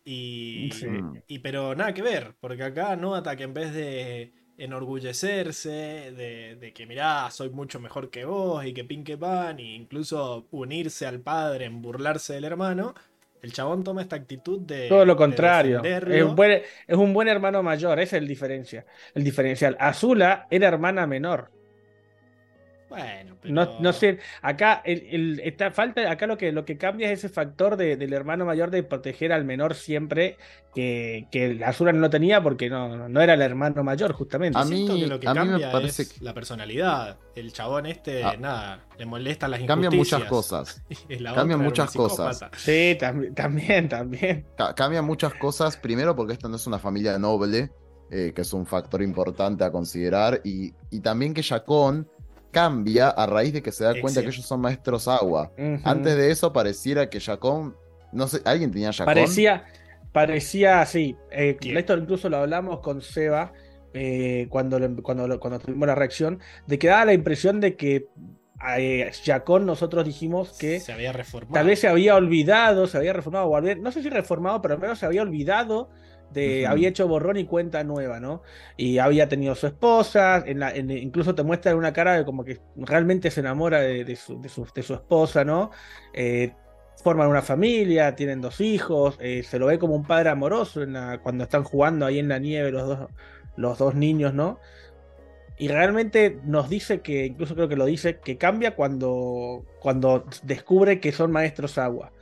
Y, 0.06 0.70
y, 1.28 1.38
pero 1.38 1.74
nada 1.74 1.94
que 1.94 2.02
ver, 2.02 2.34
porque 2.38 2.62
acá 2.62 2.94
no 2.94 3.22
que 3.22 3.42
en 3.42 3.54
vez 3.54 3.72
de 3.72 4.34
enorgullecerse, 4.58 6.12
de, 6.12 6.56
de, 6.60 6.72
que 6.74 6.86
mirá, 6.86 7.30
soy 7.30 7.48
mucho 7.48 7.80
mejor 7.80 8.10
que 8.10 8.26
vos 8.26 8.64
y 8.66 8.74
que 8.74 8.84
pin 8.84 9.02
que 9.02 9.16
pan, 9.16 9.58
e 9.58 9.74
incluso 9.74 10.46
unirse 10.50 11.06
al 11.06 11.20
padre 11.20 11.64
en 11.64 11.80
burlarse 11.80 12.34
del 12.34 12.44
hermano, 12.44 12.94
el 13.44 13.52
chabón 13.52 13.84
toma 13.84 14.00
esta 14.00 14.16
actitud 14.16 14.60
de. 14.60 14.88
Todo 14.88 15.04
lo 15.04 15.16
contrario. 15.16 15.82
Es 15.84 16.22
un, 16.22 16.34
buen, 16.34 16.62
es 16.86 16.96
un, 16.96 17.12
buen, 17.12 17.28
hermano 17.28 17.62
mayor, 17.62 18.00
esa 18.00 18.16
es 18.16 18.22
el 18.22 18.26
diferencia. 18.26 18.86
El 19.14 19.22
diferencial. 19.22 19.76
Azula 19.78 20.46
era 20.50 20.68
hermana 20.68 21.06
menor. 21.06 21.50
Bueno, 22.88 23.36
pero... 23.40 23.54
no, 23.80 23.92
sé, 23.92 24.18
acá 24.42 24.82
el, 24.84 25.40
está, 25.42 25.70
falta, 25.70 26.10
acá 26.10 26.26
lo 26.26 26.36
que, 26.36 26.52
lo 26.52 26.64
que 26.64 26.76
cambia 26.76 27.10
es 27.10 27.20
ese 27.20 27.28
factor 27.28 27.76
del 27.76 28.12
hermano 28.12 28.44
mayor 28.44 28.70
de 28.70 28.82
proteger 28.82 29.32
al 29.32 29.44
menor 29.44 29.74
siempre, 29.74 30.36
que, 30.74 31.26
que 31.30 31.64
Azura 31.64 31.92
no 31.92 32.00
lo 32.00 32.10
tenía 32.10 32.42
porque 32.42 32.68
no, 32.68 33.08
no 33.08 33.20
era 33.20 33.34
el 33.34 33.42
hermano 33.42 33.82
mayor, 33.82 34.12
justamente. 34.12 34.58
A 34.58 34.64
mí, 34.64 34.86
que 34.86 35.06
lo 35.06 35.18
que 35.18 35.26
cambia 35.26 35.70
es 35.80 36.20
la 36.20 36.34
personalidad. 36.34 37.18
El 37.34 37.52
chabón 37.52 37.86
este, 37.86 38.22
ah. 38.22 38.36
nada, 38.38 38.84
le 38.98 39.06
molestan 39.06 39.50
las 39.50 39.60
Cambian 39.62 39.96
muchas 39.96 40.24
cosas. 40.24 40.82
Cambian 41.34 41.60
muchas 41.60 41.92
cosas. 41.92 42.44
Sí, 42.56 42.96
también, 43.34 43.88
también. 43.88 44.46
cambian 44.76 45.04
muchas 45.04 45.34
cosas, 45.34 45.76
primero 45.76 46.14
porque 46.14 46.34
esta 46.34 46.48
no 46.48 46.56
es 46.56 46.66
una 46.66 46.78
familia 46.78 47.18
noble, 47.18 47.70
eh, 48.10 48.32
que 48.34 48.42
es 48.42 48.52
un 48.52 48.66
factor 48.66 49.02
importante 49.02 49.64
a 49.64 49.72
considerar, 49.72 50.40
y, 50.44 50.74
y 50.90 51.00
también 51.00 51.34
que 51.34 51.42
Jacón 51.42 52.08
cambia 52.54 53.08
a 53.08 53.26
raíz 53.26 53.52
de 53.52 53.62
que 53.62 53.72
se 53.72 53.84
da 53.84 54.00
cuenta 54.00 54.22
que 54.22 54.28
ellos 54.28 54.46
son 54.46 54.60
maestros 54.60 55.08
agua. 55.08 55.52
Antes 55.82 56.16
de 56.16 56.30
eso 56.30 56.52
pareciera 56.52 57.10
que 57.10 57.20
Jacón, 57.20 57.76
no 58.12 58.28
sé, 58.28 58.40
¿alguien 58.44 58.70
tenía 58.70 58.92
Jacón? 58.92 59.12
Parecía, 59.12 59.64
parecía 60.12 60.80
así. 60.80 61.16
Eh, 61.32 61.58
esto 61.60 61.96
incluso 61.98 62.28
lo 62.30 62.38
hablamos 62.38 62.78
con 62.78 63.02
Seba 63.02 63.52
eh, 63.92 64.46
cuando, 64.48 64.78
cuando, 65.02 65.40
cuando 65.40 65.58
tuvimos 65.58 65.86
la 65.86 65.94
reacción, 65.94 66.38
de 66.66 66.78
que 66.78 66.86
daba 66.86 67.04
la 67.06 67.12
impresión 67.12 67.60
de 67.60 67.76
que 67.76 68.06
eh, 68.78 69.10
Jacón 69.24 69.66
nosotros 69.66 70.04
dijimos 70.04 70.56
que 70.58 70.80
se 70.80 70.92
había 70.92 71.12
reformado. 71.12 71.54
Tal 71.54 71.66
vez 71.66 71.80
se 71.80 71.88
había 71.88 72.14
olvidado, 72.14 72.86
se 72.86 72.96
había 72.96 73.12
reformado, 73.12 73.48
o 73.48 73.60
no 73.60 73.92
sé 73.92 74.02
si 74.02 74.08
reformado, 74.08 74.62
pero 74.62 74.74
al 74.74 74.80
menos 74.80 74.98
se 75.00 75.06
había 75.06 75.22
olvidado 75.22 75.90
había 76.66 76.88
hecho 76.88 77.08
borrón 77.08 77.36
y 77.36 77.44
cuenta 77.44 77.84
nueva, 77.84 78.20
¿no? 78.20 78.42
Y 78.76 78.98
había 78.98 79.28
tenido 79.28 79.54
su 79.54 79.66
esposa, 79.66 80.42
en 80.46 80.60
la, 80.60 80.76
incluso 80.76 81.34
te 81.34 81.42
muestra 81.42 81.76
una 81.76 81.92
cara 81.92 82.14
de 82.14 82.24
como 82.24 82.44
que 82.44 82.60
realmente 82.76 83.30
se 83.30 83.40
enamora 83.40 83.80
de, 83.80 84.16
su, 84.16 84.40
esposa, 84.74 85.44
¿no? 85.44 85.70
Eh, 86.12 86.52
forman 87.02 87.28
una 87.28 87.42
familia, 87.42 88.14
tienen 88.14 88.40
dos 88.40 88.60
hijos, 88.60 89.16
eh, 89.20 89.42
se 89.42 89.58
lo 89.58 89.66
ve 89.66 89.78
como 89.78 89.94
un 89.94 90.04
padre 90.04 90.30
amoroso 90.30 90.80
cuando 91.22 91.44
están 91.44 91.64
jugando 91.64 92.06
ahí 92.06 92.18
en 92.18 92.28
la 92.28 92.38
nieve 92.38 92.70
los 92.70 92.86
dos, 92.86 93.08
los 93.56 93.78
dos 93.78 93.94
niños, 93.94 94.34
¿no? 94.34 94.58
Y 95.56 95.68
realmente 95.68 96.40
nos 96.44 96.68
dice 96.68 97.00
que, 97.00 97.26
incluso 97.26 97.54
creo 97.54 97.68
que 97.68 97.76
lo 97.76 97.84
dice, 97.84 98.18
que 98.18 98.36
cambia 98.36 98.74
cuando, 98.74 99.64
cuando 99.80 100.24
descubre 100.42 100.98
que 100.98 101.12
son 101.12 101.30
maestros 101.30 101.78
agua. 101.78 102.12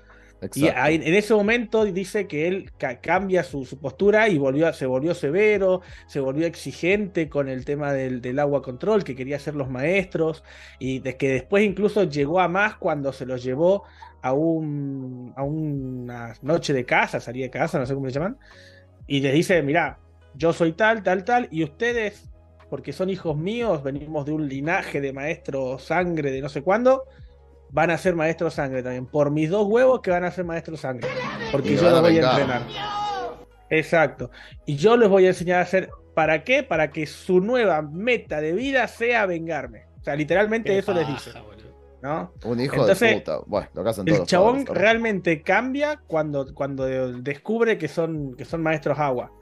Y 0.55 0.67
en 0.67 1.15
ese 1.15 1.35
momento 1.35 1.85
dice 1.85 2.27
que 2.27 2.49
él 2.49 2.73
cambia 3.01 3.45
su, 3.45 3.65
postura 3.81 4.29
y 4.29 4.39
volvió, 4.39 4.73
se 4.73 4.87
volvió 4.87 5.15
severo, 5.15 5.83
se 6.07 6.19
volvió 6.19 6.47
exigente 6.47 7.29
con 7.29 7.49
el 7.49 7.65
tema 7.65 7.93
del, 7.93 8.39
agua 8.39 8.61
control, 8.61 9.05
que 9.05 9.15
quería 9.15 9.39
ser 9.39 9.55
los 9.55 9.71
maestros, 9.71 10.43
y 10.81 10.99
de 10.99 11.17
que 11.17 11.31
después 11.31 11.65
incluso 11.65 12.05
llegó 12.05 12.41
a 12.41 12.49
más 12.49 12.77
cuando 12.77 13.13
se 13.13 13.25
los 13.25 13.45
llevó 13.45 13.85
a, 14.21 14.33
un, 14.33 15.33
a 15.37 15.45
una 15.45 16.35
noche 16.43 16.73
de 16.73 16.85
casa, 16.85 17.21
salía 17.21 17.45
de 17.45 17.51
casa, 17.51 17.79
no 17.79 17.87
sé 17.87 17.95
cómo 17.95 18.07
le 18.07 18.13
llaman, 18.13 18.37
y 19.07 19.21
les 19.21 19.35
dice, 19.35 19.63
mira, 19.63 20.01
yo 20.35 20.53
soy 20.53 20.73
tal, 20.73 21.05
tal, 21.05 21.25
tal, 21.25 21.49
y 21.53 21.63
ustedes, 21.63 22.29
porque 22.69 22.93
son 22.93 23.11
hijos 23.11 23.37
míos, 23.37 23.83
venimos 23.83 24.27
de 24.27 24.33
un 24.33 24.49
linaje 24.49 25.01
de 25.01 25.13
maestro 25.13 25.79
sangre 25.79 26.33
de 26.33 26.41
no 26.41 26.49
sé 26.49 26.63
cuándo, 26.63 27.05
van 27.73 27.91
a 27.91 27.99
ser 27.99 28.15
maestros 28.15 28.55
sangre 28.55 28.83
también. 28.83 29.07
Por 29.07 29.31
mis 29.31 29.51
dos 29.51 29.67
huevos 29.67 30.01
que 30.01 30.11
van 30.11 30.25
a 30.25 30.31
ser 30.31 30.45
maestros 30.45 30.81
sangre. 30.81 31.09
Porque 31.51 31.75
yo 31.75 31.91
los 31.91 32.01
voy 32.03 32.19
a 32.19 32.31
entrenar. 32.31 32.63
Exacto. 33.71 34.31
Y 34.67 34.77
yo 34.77 34.97
les 34.97 35.09
voy 35.09 35.25
a 35.25 35.29
enseñar 35.29 35.59
a 35.59 35.63
hacer. 35.63 35.91
¿Para 36.15 36.45
qué? 36.45 36.63
Para 36.63 36.91
que 36.91 37.07
su 37.07 37.41
nueva 37.41 37.81
meta 37.81 38.41
de 38.41 38.53
vida 38.53 38.87
sea 38.87 39.25
vengarme. 39.25 39.87
O 39.99 40.05
sea, 40.05 40.15
literalmente 40.15 40.77
eso 40.77 40.93
les 40.93 41.09
dice. 41.09 41.31
¿no? 42.03 42.33
Un 42.45 42.61
hijo 42.61 42.85
de 42.85 42.95
puta. 42.95 43.39
Bueno, 43.47 43.69
lo 43.75 43.85
que 43.85 43.91
hacen 43.91 44.05
todos. 44.05 44.21
El 44.21 44.27
chabón 44.27 44.67
realmente 44.67 45.43
cambia 45.43 46.01
cuando, 46.07 46.53
cuando 46.53 46.85
descubre 47.23 47.79
que 47.79 47.89
son, 47.89 48.35
que 48.37 48.45
son 48.45 48.63
maestros 48.63 48.99
agua. 48.99 49.33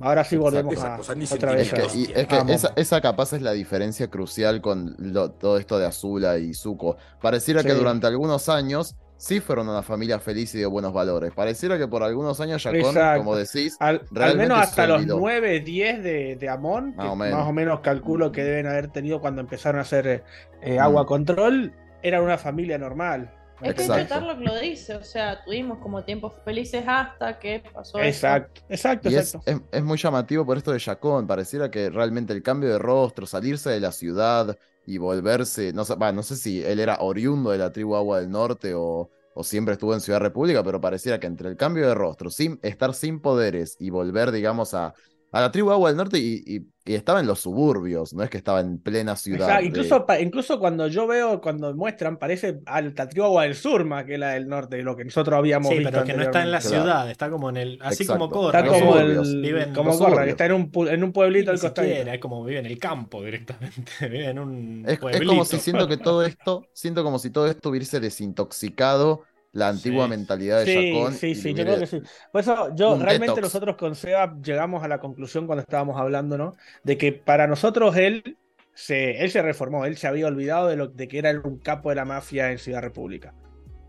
Ahora 0.00 0.24
sí 0.24 0.36
volvemos 0.36 0.76
a 0.78 0.98
otra 0.98 1.52
vez. 1.52 1.72
Es 1.72 2.26
que, 2.26 2.58
esa, 2.76 3.00
capaz 3.00 3.32
es 3.32 3.42
la 3.42 3.52
diferencia 3.52 4.08
crucial 4.08 4.60
con 4.60 4.96
todo 5.38 5.58
esto 5.58 5.78
de 5.78 5.86
Azula 5.86 6.38
y 6.38 6.54
Zuko. 6.54 6.96
Pareciera 7.20 7.62
que 7.62 7.72
durante 7.72 8.06
algunos 8.06 8.48
años 8.48 8.96
sí 9.16 9.40
fueron 9.40 9.68
una 9.68 9.82
familia 9.82 10.18
feliz 10.18 10.54
y 10.54 10.58
de 10.58 10.66
buenos 10.66 10.92
valores. 10.92 11.32
Pareciera 11.32 11.78
que 11.78 11.86
por 11.88 12.02
algunos 12.02 12.40
años 12.40 12.62
Jacón, 12.62 12.94
como 13.16 13.36
decís, 13.36 13.76
al, 13.80 14.02
menos 14.36 14.58
hasta 14.58 14.86
los 14.86 15.06
9, 15.06 15.60
10 15.60 16.02
de, 16.02 16.36
de 16.36 16.48
Amon, 16.48 16.94
más, 16.96 17.08
o 17.08 17.16
más, 17.16 17.46
o 17.46 17.52
menos 17.52 17.80
calculo 17.80 18.32
que 18.32 18.44
deben 18.44 18.66
haber 18.66 18.88
tenido 18.88 19.20
cuando 19.20 19.40
empezaron 19.40 19.78
a 19.78 19.82
hacer 19.82 20.24
eh, 20.62 20.78
agua 20.78 21.04
mm. 21.04 21.06
control, 21.06 21.72
eran 22.02 22.22
una 22.22 22.38
familia 22.38 22.78
normal. 22.78 23.32
Es 23.62 23.74
que 23.74 23.86
lo 24.20 24.38
que 24.38 24.44
lo 24.44 24.58
dice, 24.58 24.94
o 24.96 25.02
sea, 25.02 25.42
tuvimos 25.44 25.78
como 25.78 26.04
tiempos 26.04 26.34
felices 26.44 26.84
hasta 26.86 27.38
que 27.38 27.62
pasó 27.72 27.98
Exacto, 28.00 28.60
exacto, 28.68 29.08
exacto. 29.08 29.60
Es, 29.72 29.82
muy 29.82 29.96
llamativo 29.96 30.44
por 30.44 30.58
esto 30.58 30.72
de 30.72 30.80
Jacón, 30.80 31.26
pareciera 31.26 31.70
que 31.70 31.88
realmente 31.88 32.32
el 32.32 32.42
cambio 32.42 32.68
de 32.68 32.78
rostro, 32.78 33.26
salirse 33.26 33.70
de 33.70 33.80
la 33.80 33.92
ciudad 33.92 34.58
y 34.86 34.98
volverse, 34.98 35.72
no, 35.72 35.84
no 35.84 36.22
sé 36.22 36.36
si 36.36 36.62
él 36.62 36.80
era 36.80 36.98
oriundo 37.00 37.50
de 37.50 37.58
la 37.58 37.72
tribu 37.72 37.96
Agua 37.96 38.20
del 38.20 38.30
Norte 38.30 38.74
o, 38.74 39.10
o 39.34 39.42
siempre 39.42 39.74
estuvo 39.74 39.94
en 39.94 40.00
Ciudad 40.00 40.20
República, 40.20 40.62
pero 40.62 40.80
pareciera 40.80 41.18
que 41.18 41.26
entre 41.26 41.48
el 41.48 41.56
cambio 41.56 41.88
de 41.88 41.94
rostro, 41.94 42.30
sin, 42.30 42.58
estar 42.62 42.94
sin 42.94 43.20
poderes 43.20 43.76
y 43.78 43.90
volver, 43.90 44.32
digamos, 44.32 44.74
a, 44.74 44.94
a 45.32 45.40
la 45.40 45.52
tribu 45.52 45.70
Agua 45.70 45.90
del 45.90 45.96
Norte 45.96 46.18
y, 46.18 46.66
estaba 46.84 47.18
en 47.18 47.26
los 47.26 47.40
suburbios, 47.40 48.14
no 48.14 48.22
es 48.22 48.30
que 48.30 48.36
estaba 48.36 48.60
en 48.60 48.78
plena 48.78 49.16
ciudad. 49.16 49.60
incluso, 49.60 50.06
incluso 50.20 50.60
cuando 50.60 50.86
yo 50.86 51.08
veo, 51.08 51.40
cuando 51.40 51.74
muestran, 51.74 52.16
parece 52.16 52.60
a 52.64 52.80
la 52.80 53.08
tribu 53.08 53.24
Agua 53.24 53.42
del 53.42 53.56
Sur 53.56 53.84
más 53.84 54.04
que 54.04 54.18
la 54.18 54.30
del 54.30 54.46
norte, 54.46 54.80
lo 54.84 54.94
que 54.94 55.04
nosotros 55.04 55.36
habíamos 55.36 55.72
sí, 55.72 55.80
pero 55.82 56.04
que 56.04 56.14
no 56.14 56.22
está 56.22 56.44
en 56.44 56.52
la 56.52 56.60
ciudad, 56.60 57.10
está 57.10 57.28
como 57.28 57.50
en 57.50 57.56
el. 57.56 57.78
Así 57.82 58.06
como 58.06 58.30
Corra. 58.30 58.60
Está 58.60 58.70
como, 58.70 58.98
el, 58.98 59.72
como 59.74 59.98
Corra, 59.98 60.26
está 60.26 60.46
en 60.46 60.52
un, 60.52 60.70
en 60.88 61.02
un 61.02 61.12
pueblito 61.12 61.50
del 61.50 61.58
costado. 61.58 61.88
Es 61.88 62.20
como 62.20 62.44
vive 62.44 62.60
en 62.60 62.66
el 62.66 62.78
campo 62.78 63.24
directamente. 63.24 63.90
vive 64.02 64.28
en 64.28 64.38
un. 64.38 64.84
Es, 64.86 65.00
es 65.02 65.26
como 65.26 65.44
si 65.44 65.58
siento 65.58 65.88
que 65.88 65.96
todo 65.96 66.24
esto, 66.24 66.68
siento 66.72 67.02
como 67.02 67.18
si 67.18 67.30
todo 67.30 67.48
esto 67.48 67.70
hubiese 67.70 67.98
desintoxicado 67.98 69.24
la 69.56 69.68
antigua 69.68 70.06
mentalidad 70.06 70.64
de 70.64 70.66
sí, 70.66 71.16
Sí, 71.18 71.34
sí, 71.34 71.54
yo 71.54 71.64
creo 71.64 71.78
que 71.78 71.86
sí. 71.86 72.02
Por 72.30 72.42
eso 72.42 72.74
yo 72.74 72.98
realmente 72.98 73.40
nosotros 73.40 73.76
con 73.76 73.94
Seba 73.94 74.36
llegamos 74.42 74.84
a 74.84 74.88
la 74.88 74.98
conclusión 74.98 75.46
cuando 75.46 75.62
estábamos 75.62 75.98
hablando, 75.98 76.36
¿no? 76.36 76.52
De 76.84 76.98
que 76.98 77.12
para 77.12 77.46
nosotros 77.46 77.96
él 77.96 78.36
se, 78.74 79.24
él 79.24 79.30
se 79.30 79.40
reformó, 79.40 79.86
él 79.86 79.96
se 79.96 80.08
había 80.08 80.26
olvidado 80.26 80.68
de, 80.68 80.76
lo, 80.76 80.88
de 80.88 81.08
que 81.08 81.18
era 81.18 81.32
un 81.42 81.58
capo 81.58 81.88
de 81.88 81.94
la 81.96 82.04
mafia 82.04 82.52
en 82.52 82.58
Ciudad 82.58 82.82
República. 82.82 83.32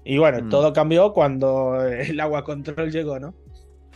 Y 0.06 0.18
bueno, 0.18 0.41
mm. 0.41 0.49
todo 0.49 0.72
cambió 0.72 1.11
cuando 1.11 1.84
el 1.85 2.18
agua 2.22 2.45
control 2.45 2.89
llegó, 2.89 3.19
¿no? 3.19 3.35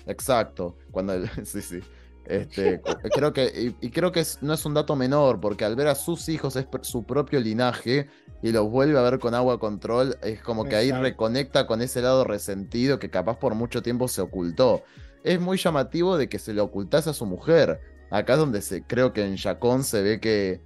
Exacto, 0.07 0.77
cuando 0.91 1.14
él, 1.14 1.30
sí, 1.45 1.61
sí. 1.61 1.80
Este, 2.26 2.81
creo 3.15 3.31
que, 3.31 3.73
y, 3.80 3.89
creo 3.91 4.11
que 4.11 4.23
no 4.41 4.53
es 4.53 4.65
un 4.65 4.73
dato 4.73 4.98
menor, 4.98 5.39
porque 5.39 5.64
al 5.64 5.77
ver 5.77 5.88
a 5.88 5.95
sus 5.95 6.27
hijos 6.27 6.57
es 6.57 6.68
su 6.81 7.06
propio 7.06 7.39
linaje 7.39 8.10
y 8.42 8.52
los 8.52 8.70
vuelve 8.70 8.98
a 8.98 9.02
ver 9.04 9.20
con 9.20 9.36
agua 9.36 9.60
control, 9.60 10.18
es 10.24 10.42
como 10.42 10.66
que 10.66 10.76
ahí 10.76 10.92
reconecta 10.92 11.68
con 11.68 11.82
ese 11.82 12.02
lado 12.02 12.24
resentido 12.24 13.00
que 13.00 13.10
capaz 13.10 13.38
por 13.38 13.56
mucho 13.56 13.82
tiempo 13.82 14.08
se 14.08 14.22
ocultó. 14.22 14.84
Es 15.24 15.40
muy 15.40 15.58
llamativo 15.58 16.18
de 16.18 16.28
que 16.28 16.40
se 16.40 16.54
le 16.54 16.62
ocultase 16.62 17.12
a 17.12 17.14
su 17.14 17.26
mujer. 17.26 17.80
Acá 18.10 18.34
es 18.34 18.40
donde 18.40 18.62
se, 18.62 18.84
creo 18.84 19.14
que 19.14 19.24
en 19.24 19.36
Chacón 19.36 19.84
se 19.84 20.02
ve 20.02 20.20
que 20.20 20.62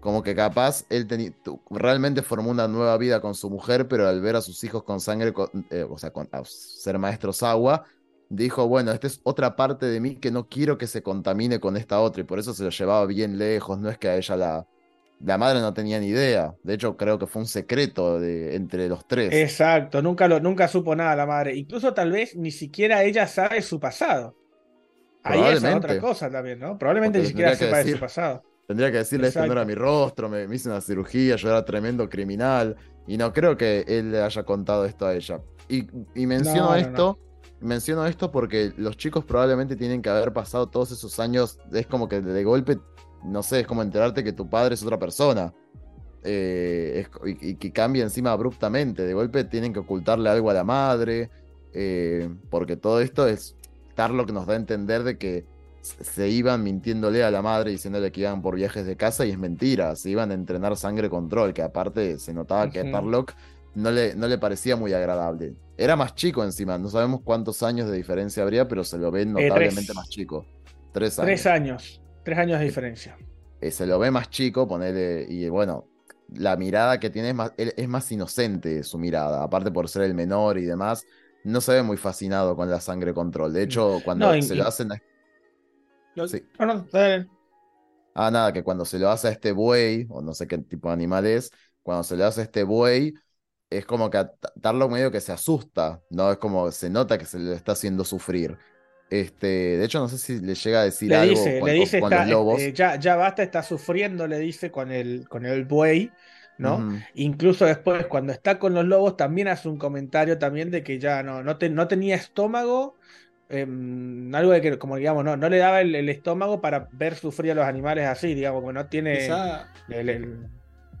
como 0.00 0.22
que 0.22 0.34
capaz 0.34 0.86
él 0.88 1.06
realmente 1.68 2.22
formó 2.22 2.50
una 2.50 2.66
nueva 2.66 2.96
vida 2.96 3.20
con 3.20 3.34
su 3.34 3.50
mujer, 3.50 3.86
pero 3.86 4.08
al 4.08 4.20
ver 4.22 4.36
a 4.36 4.40
sus 4.40 4.64
hijos 4.64 4.82
con 4.82 4.98
sangre, 4.98 5.34
eh, 5.70 5.86
o 5.88 5.98
sea, 5.98 6.10
con, 6.10 6.28
ser 6.44 6.98
maestros 6.98 7.42
agua, 7.42 7.84
dijo, 8.30 8.66
bueno, 8.66 8.92
esta 8.92 9.06
es 9.06 9.20
otra 9.24 9.56
parte 9.56 9.86
de 9.86 10.00
mí 10.00 10.16
que 10.16 10.30
no 10.30 10.48
quiero 10.48 10.78
que 10.78 10.86
se 10.86 11.02
contamine 11.02 11.60
con 11.60 11.76
esta 11.76 12.00
otra 12.00 12.22
y 12.22 12.24
por 12.24 12.38
eso 12.38 12.54
se 12.54 12.64
lo 12.64 12.70
llevaba 12.70 13.04
bien 13.06 13.36
lejos, 13.38 13.78
no 13.78 13.90
es 13.90 13.98
que 13.98 14.08
a 14.08 14.16
ella 14.16 14.36
la... 14.36 14.66
La 15.24 15.36
madre 15.36 15.60
no 15.60 15.74
tenía 15.74 16.00
ni 16.00 16.06
idea, 16.06 16.54
de 16.62 16.74
hecho 16.74 16.96
creo 16.96 17.18
que 17.18 17.26
fue 17.26 17.42
un 17.42 17.46
secreto 17.46 18.18
de, 18.18 18.56
entre 18.56 18.88
los 18.88 19.06
tres. 19.06 19.32
Exacto, 19.32 20.00
nunca, 20.00 20.26
lo, 20.26 20.40
nunca 20.40 20.66
supo 20.66 20.96
nada 20.96 21.14
la 21.14 21.26
madre, 21.26 21.54
incluso 21.54 21.92
tal 21.92 22.10
vez 22.10 22.36
ni 22.36 22.50
siquiera 22.50 23.02
ella 23.02 23.26
sabe 23.26 23.60
su 23.60 23.78
pasado. 23.78 24.34
Ahí 25.22 25.40
es 25.52 25.62
otra 25.62 26.00
cosa 26.00 26.30
también, 26.30 26.58
¿no? 26.58 26.78
Probablemente 26.78 27.18
ni 27.18 27.26
siquiera 27.26 27.54
sepa 27.54 27.84
de 27.84 27.92
su 27.92 27.98
pasado. 27.98 28.42
Tendría 28.66 28.90
que 28.90 28.98
decirle, 28.98 29.28
esto 29.28 29.44
no 29.44 29.52
era 29.52 29.64
mi 29.64 29.74
rostro, 29.74 30.28
me, 30.28 30.44
hice 30.44 30.68
una 30.68 30.80
cirugía, 30.80 31.36
yo 31.36 31.48
era 31.50 31.64
tremendo 31.64 32.08
criminal. 32.08 32.76
Y 33.06 33.18
no 33.18 33.32
creo 33.32 33.56
que 33.56 33.84
él 33.86 34.12
le 34.12 34.22
haya 34.22 34.44
contado 34.44 34.84
esto 34.86 35.06
a 35.06 35.14
ella. 35.14 35.40
Y, 35.68 35.84
menciono 36.26 36.74
esto 36.76 37.18
menciono 37.60 38.06
esto 38.06 38.30
porque 38.30 38.72
los 38.76 38.96
chicos 38.96 39.24
probablemente 39.24 39.76
tienen 39.76 40.02
que 40.02 40.08
haber 40.08 40.32
pasado 40.32 40.68
todos 40.68 40.90
esos 40.92 41.20
años, 41.20 41.58
es 41.72 41.86
como 41.86 42.08
que 42.08 42.20
de 42.20 42.44
golpe, 42.44 42.78
no 43.24 43.42
sé, 43.42 43.60
es 43.60 43.66
como 43.66 43.82
enterarte 43.82 44.24
que 44.24 44.32
tu 44.32 44.48
padre 44.48 44.74
es 44.74 44.82
otra 44.82 44.98
persona. 44.98 45.52
Eh, 46.22 47.06
y, 47.24 47.54
que 47.54 47.72
cambia 47.72 48.02
encima 48.02 48.32
abruptamente. 48.32 49.04
De 49.04 49.14
golpe 49.14 49.44
tienen 49.44 49.72
que 49.72 49.78
ocultarle 49.80 50.28
algo 50.28 50.50
a 50.50 50.54
la 50.54 50.64
madre. 50.64 51.30
Eh, 51.72 52.28
porque 52.50 52.76
todo 52.76 53.00
esto 53.00 53.28
es 53.28 53.56
lo 54.08 54.24
que 54.24 54.32
nos 54.32 54.46
da 54.46 54.54
a 54.54 54.56
entender 54.56 55.02
de 55.02 55.18
que 55.18 55.44
se 55.82 56.28
iban 56.28 56.62
mintiéndole 56.62 57.24
a 57.24 57.30
la 57.30 57.42
madre 57.42 57.70
diciéndole 57.70 58.12
que 58.12 58.22
iban 58.22 58.42
por 58.42 58.54
viajes 58.54 58.86
de 58.86 58.96
casa 58.96 59.26
y 59.26 59.30
es 59.30 59.38
mentira. 59.38 59.94
Se 59.96 60.10
iban 60.10 60.30
a 60.30 60.34
entrenar 60.34 60.76
sangre 60.76 61.10
control, 61.10 61.52
que 61.52 61.62
aparte 61.62 62.18
se 62.18 62.32
notaba 62.32 62.70
que 62.70 62.84
Tarlock 62.84 63.34
no 63.74 63.90
le, 63.90 64.14
no 64.14 64.26
le 64.26 64.38
parecía 64.38 64.76
muy 64.76 64.92
agradable. 64.92 65.54
Era 65.76 65.96
más 65.96 66.14
chico 66.14 66.44
encima, 66.44 66.76
no 66.78 66.88
sabemos 66.88 67.20
cuántos 67.22 67.62
años 67.62 67.90
de 67.90 67.96
diferencia 67.96 68.42
habría, 68.42 68.68
pero 68.68 68.84
se 68.84 68.98
lo 68.98 69.10
ve 69.10 69.22
eh, 69.22 69.26
notablemente 69.26 69.94
más 69.94 70.08
chico. 70.08 70.46
Tres 70.92 71.18
años. 71.18 71.26
Tres 71.26 71.46
años, 71.46 72.02
tres 72.30 72.38
años 72.38 72.60
de 72.60 72.64
diferencia. 72.64 73.18
Eh, 73.60 73.72
se 73.72 73.86
lo 73.86 73.98
ve 73.98 74.10
más 74.10 74.30
chico, 74.30 74.68
ponele, 74.68 75.26
y 75.28 75.48
bueno, 75.48 75.88
la 76.32 76.56
mirada 76.56 77.00
que 77.00 77.10
tiene 77.10 77.30
es 77.30 77.34
más, 77.34 77.52
es 77.56 77.88
más 77.88 78.10
inocente 78.12 78.84
su 78.84 78.98
mirada, 78.98 79.42
aparte 79.42 79.72
por 79.72 79.88
ser 79.88 80.02
el 80.02 80.14
menor 80.14 80.56
y 80.56 80.64
demás, 80.64 81.04
no 81.42 81.60
se 81.60 81.72
ve 81.72 81.82
muy 81.82 81.96
fascinado 81.96 82.54
con 82.54 82.70
la 82.70 82.80
sangre 82.80 83.12
control. 83.12 83.52
De 83.52 83.64
hecho, 83.64 84.00
cuando 84.04 84.40
se 84.40 84.54
lo 84.54 84.66
hacen... 84.66 84.90
Sí. 86.26 86.44
Ah, 88.14 88.30
nada, 88.30 88.52
que 88.52 88.62
cuando 88.62 88.84
se 88.84 88.98
lo 88.98 89.10
hace 89.10 89.28
a 89.28 89.30
este 89.32 89.50
buey, 89.52 90.06
o 90.08 90.22
no 90.22 90.34
sé 90.34 90.46
qué 90.46 90.58
tipo 90.58 90.88
de 90.88 90.94
animal 90.94 91.26
es, 91.26 91.50
cuando 91.82 92.04
se 92.04 92.16
le 92.16 92.24
hace 92.24 92.42
a 92.42 92.44
este 92.44 92.62
buey, 92.62 93.14
es 93.70 93.86
como 93.86 94.08
que 94.10 94.18
a 94.18 94.30
Tarlock 94.60 94.90
medio 94.90 95.10
que 95.10 95.20
se 95.20 95.32
asusta, 95.32 96.00
¿no? 96.10 96.30
Es 96.30 96.38
como 96.38 96.70
se 96.70 96.90
nota 96.90 97.18
que 97.18 97.24
se 97.24 97.38
le 97.38 97.54
está 97.54 97.72
haciendo 97.72 98.04
sufrir. 98.04 98.56
Este, 99.10 99.76
de 99.76 99.84
hecho, 99.84 99.98
no 99.98 100.08
sé 100.08 100.18
si 100.18 100.38
le 100.38 100.54
llega 100.54 100.82
a 100.82 100.84
decir 100.84 101.12
algo 101.12 101.34
con, 101.34 101.68
le 101.68 101.72
dice, 101.74 102.00
los 102.00 102.28
lobos. 102.28 102.60
Eh, 102.60 102.72
ya, 102.72 102.94
ya 102.94 103.16
basta, 103.16 103.42
está 103.42 103.60
sufriendo, 103.64 104.28
le 104.28 104.38
dice 104.38 104.70
con 104.70 104.92
el, 104.92 105.28
con 105.28 105.44
el 105.44 105.64
buey, 105.64 106.12
¿no? 106.58 106.88
Incluso 107.14 107.64
después, 107.64 108.06
cuando 108.06 108.32
está 108.32 108.60
con 108.60 108.72
los 108.72 108.84
lobos, 108.84 109.16
también 109.16 109.48
hace 109.48 109.68
un 109.68 109.78
comentario 109.78 110.38
también 110.38 110.70
de 110.70 110.84
que 110.84 111.00
ya 111.00 111.24
no, 111.24 111.42
no, 111.42 111.58
no 111.58 111.88
tenía 111.88 112.14
estómago, 112.14 112.94
em, 113.48 114.32
algo 114.32 114.52
de 114.52 114.60
que, 114.60 114.78
como 114.78 114.96
digamos, 114.96 115.24
no, 115.24 115.36
no 115.36 115.48
le 115.48 115.58
daba 115.58 115.80
el, 115.80 116.08
estómago 116.08 116.60
para 116.60 116.88
ver 116.92 117.16
sufrir 117.16 117.50
a 117.50 117.54
los 117.56 117.64
animales 117.64 118.06
así, 118.06 118.34
digamos, 118.34 118.64
que 118.64 118.72
no 118.72 118.86
tiene... 118.86 119.28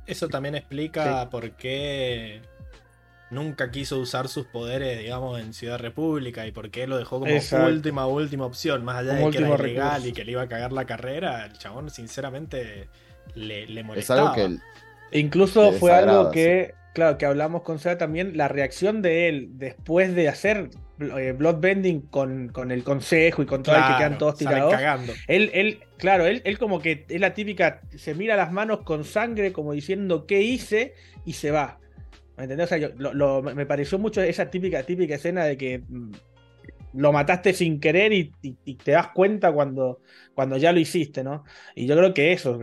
Eso 0.06 0.28
también 0.28 0.56
explica 0.56 1.30
por 1.30 1.52
qué 1.52 2.42
nunca 3.30 3.70
quiso 3.70 3.98
usar 3.98 4.28
sus 4.28 4.46
poderes, 4.46 4.98
digamos, 4.98 5.40
en 5.40 5.54
Ciudad 5.54 5.78
República 5.78 6.46
y 6.46 6.52
por 6.52 6.70
qué 6.70 6.86
lo 6.86 6.98
dejó 6.98 7.20
como 7.20 7.32
última, 7.66 8.06
última 8.06 8.44
opción, 8.44 8.84
más 8.84 8.96
allá 8.98 9.14
de 9.14 9.30
que 9.30 9.38
era 9.38 9.54
ilegal 9.54 10.06
y 10.06 10.12
que 10.12 10.24
le 10.24 10.32
iba 10.32 10.42
a 10.42 10.48
cagar 10.48 10.72
la 10.72 10.84
carrera, 10.84 11.46
el 11.46 11.52
chabón 11.58 11.90
sinceramente 11.90 12.88
le, 13.34 13.66
le 13.66 13.82
molestaba. 13.82 14.20
Es 14.20 14.38
algo 14.38 14.56
que 14.56 14.60
Incluso 15.12 15.72
fue 15.72 15.92
algo 15.92 16.30
que, 16.30 16.74
claro, 16.92 17.18
que 17.18 17.26
hablamos 17.26 17.62
con 17.62 17.78
Seba 17.78 17.98
también, 17.98 18.36
la 18.36 18.48
reacción 18.48 19.02
de 19.02 19.28
él 19.28 19.50
después 19.54 20.14
de 20.14 20.28
hacer 20.28 20.70
eh, 21.00 21.34
Bloodbending 21.36 22.02
con, 22.02 22.48
con 22.48 22.70
el 22.70 22.84
consejo 22.84 23.42
y 23.42 23.46
con 23.46 23.62
todo 23.62 23.76
el 23.76 23.82
que 23.82 23.96
quedan 23.96 24.18
todos 24.18 24.36
tirados. 24.36 24.74
Él, 25.26 25.50
él, 25.52 25.80
claro, 25.96 26.26
él, 26.26 26.42
él 26.44 26.58
como 26.58 26.80
que 26.80 27.06
es 27.08 27.20
la 27.20 27.34
típica, 27.34 27.80
se 27.96 28.14
mira 28.14 28.36
las 28.36 28.52
manos 28.52 28.80
con 28.82 29.04
sangre 29.04 29.52
como 29.52 29.72
diciendo 29.72 30.26
qué 30.26 30.42
hice 30.42 30.94
y 31.24 31.32
se 31.32 31.50
va. 31.50 31.78
¿Me 32.40 32.44
entendés? 32.44 32.72
O 32.72 32.74
sea, 32.74 33.52
me 33.54 33.66
pareció 33.66 33.98
mucho 33.98 34.22
esa 34.22 34.48
típica, 34.48 34.82
típica 34.82 35.16
escena 35.16 35.44
de 35.44 35.58
que 35.58 35.80
mm, 35.86 36.12
lo 36.94 37.12
mataste 37.12 37.52
sin 37.52 37.78
querer 37.78 38.14
y, 38.14 38.32
te 38.82 38.92
das 38.92 39.08
cuenta 39.08 39.52
cuando, 39.52 40.00
cuando 40.34 40.56
ya 40.56 40.72
lo 40.72 40.80
hiciste, 40.80 41.22
¿no? 41.22 41.44
Y 41.74 41.86
yo 41.86 41.94
creo 41.96 42.14
que 42.14 42.32
eso, 42.32 42.58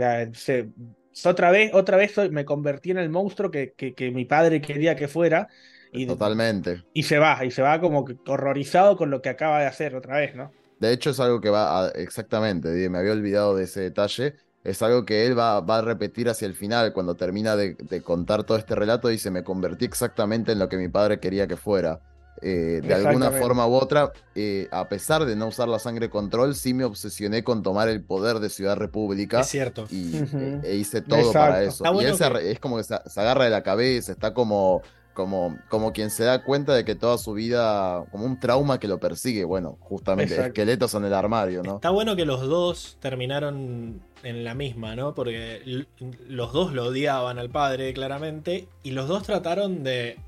otra 1.26 1.52
vez, 1.52 1.72
otra 1.76 1.96
vez 1.96 2.18
me 2.32 2.44
convertí 2.44 2.90
en 2.90 2.98
el 2.98 3.12
monstruo 3.12 3.52
que, 3.52 3.76
mi 4.12 4.26
padre 4.26 4.62
quería 4.62 4.96
que 4.96 5.08
fuera. 5.08 5.48
Y, 5.92 6.08
Totalmente. 6.08 6.84
Y 6.94 7.04
se 7.04 7.20
va, 7.20 7.46
y 7.46 7.52
se 7.52 7.62
va 7.62 7.80
como 7.80 8.04
horrorizado 8.26 8.98
con 8.98 9.12
lo 9.12 9.22
que 9.22 9.30
acaba 9.30 9.60
de 9.60 9.68
hacer 9.68 9.96
otra 9.96 10.18
vez, 10.18 10.36
¿no? 10.36 10.52
De 10.80 10.92
hecho, 10.92 11.12
es 11.12 11.20
algo 11.20 11.40
que 11.40 11.52
va 11.52 11.92
exactamente, 11.94 12.70
me 12.90 12.98
había 12.98 13.12
olvidado 13.12 13.56
de 13.56 13.66
ese 13.66 13.82
detalle 13.82 14.34
es 14.68 14.82
algo 14.82 15.06
que 15.06 15.26
él 15.26 15.40
va, 15.40 15.60
a 15.60 15.82
repetir 15.82 16.28
hacia 16.28 16.46
el 16.46 16.54
final, 16.54 16.92
cuando 16.92 17.16
termina 17.16 17.56
de, 17.56 17.78
contar 18.04 18.44
todo 18.44 18.58
este 18.58 18.76
relato, 18.76 19.08
dice, 19.08 19.32
me 19.32 19.42
convertí 19.42 19.86
exactamente 19.86 20.52
en 20.52 20.60
lo 20.60 20.68
que 20.68 20.76
mi 20.76 20.90
padre 20.90 21.22
quería 21.22 21.48
que 21.48 21.56
fuera. 21.56 22.02
Eh, 22.42 22.82
de 22.84 22.94
alguna 22.94 23.32
forma 23.32 23.66
u 23.66 23.74
otra, 23.74 24.12
eh, 24.36 24.68
a 24.72 24.90
pesar 24.90 25.26
de 25.26 25.38
no 25.38 25.48
usar 25.48 25.70
la 25.70 25.80
sangre 25.80 26.10
control, 26.10 26.54
sí 26.54 26.74
me 26.74 26.84
obsesioné 26.84 27.46
con 27.46 27.64
tomar 27.64 27.88
el 27.88 28.04
poder 28.04 28.40
de 28.40 28.50
Ciudad 28.50 28.76
República. 28.76 29.40
Es 29.40 29.48
cierto. 29.48 29.88
Y 29.90 30.18
e 30.64 30.76
hice 30.76 31.02
todo 31.02 31.32
para 31.32 31.64
eso. 31.64 31.86
y 32.02 32.04
él 32.04 32.18
es 32.42 32.60
como 32.60 32.76
que 32.76 32.84
se, 32.84 32.94
agarra 33.16 33.46
de 33.46 33.50
la 33.50 33.64
cabeza, 33.64 34.12
está 34.12 34.34
como 34.34 34.82
como, 35.18 35.58
como 35.68 35.94
quien 35.94 36.12
se 36.12 36.26
da 36.26 36.44
cuenta 36.44 36.76
de 36.76 36.86
que 36.86 36.94
toda 36.94 37.18
su 37.18 37.34
vida, 37.34 38.06
como 38.12 38.24
un 38.24 38.40
trauma 38.40 38.80
que 38.80 38.88
lo 38.88 39.00
persigue, 39.00 39.46
bueno, 39.46 39.76
justamente 39.80 40.40
esqueletos 40.40 40.94
en 40.94 41.06
el 41.06 41.14
armario, 41.16 41.64
¿no? 41.64 41.78
Está 41.78 41.90
bueno 41.90 42.16
que 42.16 42.24
los 42.24 42.42
dos 42.42 43.00
terminaron 43.00 44.00
en 44.22 44.44
la 44.44 44.54
misma, 44.54 44.96
¿no? 44.96 45.16
Porque 45.16 45.88
los 46.28 46.54
dos 46.54 46.72
lo 46.72 46.86
odiaban 46.86 47.40
al 47.40 47.50
padre, 47.50 47.96
claramente, 47.96 48.68
y 48.84 48.92
los 48.92 49.08
dos 49.08 49.24
trataron 49.24 49.84
de, 49.84 50.20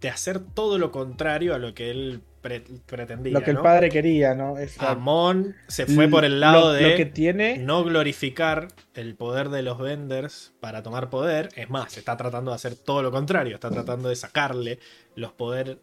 de 0.00 0.08
hacer 0.08 0.40
todo 0.40 0.78
lo 0.78 0.90
contrario 0.90 1.54
a 1.54 1.58
lo 1.58 1.72
que 1.72 1.92
él 1.92 2.22
pretendía. 2.40 3.32
Lo 3.32 3.42
que 3.42 3.50
el 3.50 3.58
padre 3.58 3.88
quería, 3.88 4.34
¿no? 4.34 4.56
Amon 4.78 5.54
se 5.66 5.86
fue 5.86 6.08
por 6.08 6.24
el 6.24 6.40
lado 6.40 6.72
de 6.72 7.58
no 7.60 7.84
glorificar 7.84 8.68
el 8.94 9.14
poder 9.14 9.48
de 9.48 9.62
los 9.62 9.78
venders 9.78 10.52
para 10.60 10.82
tomar 10.82 11.10
poder. 11.10 11.48
Es 11.56 11.70
más, 11.70 11.96
está 11.96 12.16
tratando 12.16 12.50
de 12.50 12.56
hacer 12.56 12.74
todo 12.76 13.02
lo 13.02 13.10
contrario. 13.10 13.54
Está 13.54 13.70
tratando 13.70 14.08
de 14.08 14.16
sacarle 14.16 14.78
los, 15.14 15.32
poder 15.32 15.78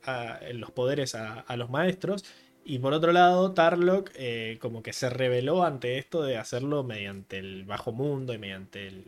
los 0.53 0.71
poderes 0.71 1.15
a, 1.15 1.55
los 1.55 1.69
maestros. 1.69 2.23
Y 2.63 2.79
por 2.79 2.93
otro 2.93 3.11
lado, 3.11 3.51
Tarlock 3.51 4.11
eh, 4.15 4.57
como 4.59 4.81
que 4.81 4.91
se 4.91 5.09
rebeló 5.09 5.63
ante 5.63 5.99
esto 5.99 6.23
de 6.23 6.37
hacerlo 6.37 6.83
mediante 6.83 7.37
el 7.37 7.63
bajo 7.63 7.91
mundo 7.91 8.33
y 8.33 8.39
mediante 8.39 9.03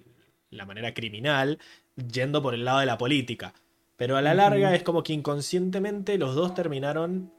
la 0.52 0.66
manera 0.66 0.94
criminal, 0.94 1.58
yendo 1.96 2.42
por 2.42 2.54
el 2.54 2.66
lado 2.66 2.80
de 2.80 2.86
la 2.86 2.98
política. 2.98 3.54
Pero 3.98 4.16
a 4.16 4.22
la 4.22 4.36
larga 4.36 4.76
es 4.76 4.84
como 4.84 5.02
que 5.02 5.14
inconscientemente 5.14 6.20
los 6.20 6.36
dos 6.36 6.54
terminaron 6.54 7.34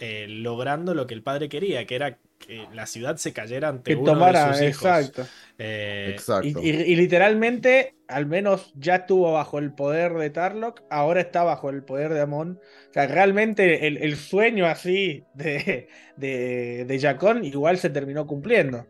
eh, 0.00 0.26
logrando 0.28 0.94
lo 0.94 1.06
que 1.06 1.14
el 1.14 1.22
padre 1.22 1.48
quería, 1.48 1.86
que 1.86 1.94
era 1.94 2.18
que 2.38 2.66
la 2.72 2.86
ciudad 2.86 3.16
se 3.16 3.32
cayera 3.32 3.68
ante 3.68 3.94
uno 3.94 4.14
de 4.14 4.32
sus 4.32 4.62
hijos. 4.62 4.84
Exacto. 4.84 5.26
Eh, 5.58 6.10
exacto. 6.12 6.60
Y, 6.62 6.96
literalmente, 6.96 7.94
al 8.08 8.26
menos 8.26 8.72
ya 8.74 8.96
estuvo 8.96 9.32
bajo 9.32 9.58
el 9.58 9.72
poder 9.72 10.14
de 10.14 10.30
Tarlock, 10.30 10.82
ahora 10.90 11.20
está 11.20 11.44
bajo 11.44 11.70
el 11.70 11.84
poder 11.84 12.12
de 12.12 12.20
Amon. 12.20 12.60
O 12.90 12.92
sea, 12.92 13.06
realmente 13.06 13.86
el, 13.86 14.16
sueño 14.16 14.66
así 14.66 15.24
de, 15.34 15.88
de, 16.16 16.84
de 16.86 16.98
Jacón 16.98 17.44
igual 17.44 17.78
se 17.78 17.90
terminó 17.90 18.26
cumpliendo. 18.26 18.86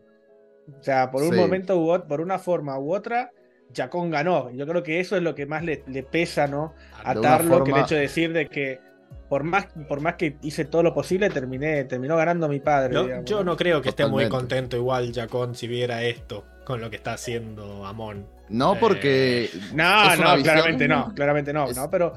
O 0.79 0.83
sea, 0.83 1.11
por 1.11 1.23
un 1.23 1.35
momento, 1.35 1.79
u, 1.79 2.07
por 2.07 2.21
una 2.21 2.39
forma 2.39 2.79
u 2.79 2.93
otra, 2.93 3.31
Jacón 3.73 4.09
ganó. 4.09 4.51
Yo 4.51 4.65
creo 4.65 4.83
que 4.83 4.99
eso 4.99 5.15
es 5.15 5.23
lo 5.23 5.35
que 5.35 5.45
más 5.45 5.63
le, 5.63 5.77
pesa, 6.03 6.47
¿no? 6.47 6.73
A 7.03 7.13
Tarlock, 7.13 7.67
el 7.67 7.77
hecho 7.77 7.95
de 7.95 8.01
decir 8.01 8.33
de 8.33 8.47
que 8.47 8.79
por 9.29 9.43
más, 9.43 9.67
por 9.87 10.01
más 10.01 10.15
que 10.15 10.37
hice 10.43 10.65
todo 10.65 10.83
lo 10.83 10.93
posible, 10.93 11.29
terminé, 11.29 11.83
terminó 11.85 12.15
ganando 12.15 12.47
mi 12.47 12.59
padre. 12.59 13.23
Yo, 13.25 13.43
no 13.43 13.57
creo 13.57 13.81
que 13.81 13.89
esté 13.89 14.05
muy 14.05 14.29
contento 14.29 14.77
igual 14.77 15.11
Jacón 15.13 15.55
si 15.55 15.67
viera 15.67 16.03
esto 16.03 16.45
con 16.63 16.81
lo 16.81 16.89
que 16.89 16.95
está 16.97 17.13
haciendo 17.13 17.85
Amon. 17.85 18.27
No, 18.49 18.75
porque. 18.79 19.45
Eh, 19.45 19.49
no, 19.73 20.15
no, 20.15 20.43
claramente 20.43 20.87
no, 20.87 21.13
claramente 21.15 21.53
no, 21.53 21.71
no, 21.71 21.89
pero. 21.89 22.13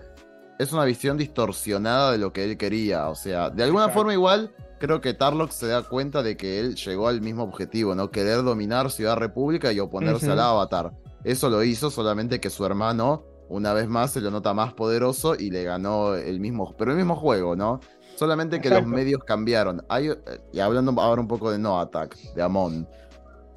Es 0.59 0.73
una 0.73 0.85
visión 0.85 1.16
distorsionada 1.16 2.12
de 2.12 2.19
lo 2.19 2.32
que 2.32 2.44
él 2.44 2.56
quería. 2.56 3.09
O 3.09 3.15
sea, 3.15 3.51
de 3.51 3.62
alguna 3.62 3.89
forma 3.89 4.12
igual. 4.12 4.52
Creo 4.81 5.01
que 5.01 5.12
Tarlock 5.12 5.51
se 5.51 5.66
da 5.66 5.82
cuenta 5.82 6.23
de 6.23 6.36
que 6.36 6.60
él 6.60 6.77
llegó 6.77 7.09
al 7.09 7.20
mismo 7.20 7.43
objetivo, 7.43 7.97
¿no? 7.97 8.12
Querer 8.12 8.44
dominar 8.44 8.93
Ciudad 8.93 9.16
República 9.16 9.73
y 9.73 9.81
oponerse 9.81 10.31
al 10.31 10.39
Avatar. 10.39 10.93
Eso 11.24 11.51
lo 11.51 11.65
hizo 11.65 11.90
solamente 11.90 12.40
que 12.40 12.48
su 12.48 12.65
hermano 12.65 13.24
una 13.49 13.73
vez 13.73 13.89
más 13.89 14.12
se 14.12 14.20
lo 14.20 14.31
nota 14.31 14.55
más 14.55 14.75
poderoso 14.75 15.35
y 15.35 15.51
le 15.51 15.65
ganó 15.65 16.15
el 16.15 16.41
mismo, 16.41 16.75
pero 16.77 16.93
el 16.93 16.97
mismo 16.97 17.16
juego, 17.16 17.57
¿no? 17.57 17.81
Solamente 18.16 18.61
que 18.61 18.70
los 18.70 18.85
medios 18.85 19.23
cambiaron. 19.25 19.85
Hay, 19.89 20.11
y 20.53 20.61
hablando 20.61 21.01
ahora 21.01 21.20
un 21.20 21.29
poco 21.29 21.51
de 21.51 21.59
No 21.59 21.79
Attack, 21.81 22.16
de 22.35 22.43
Amon. 22.43 22.89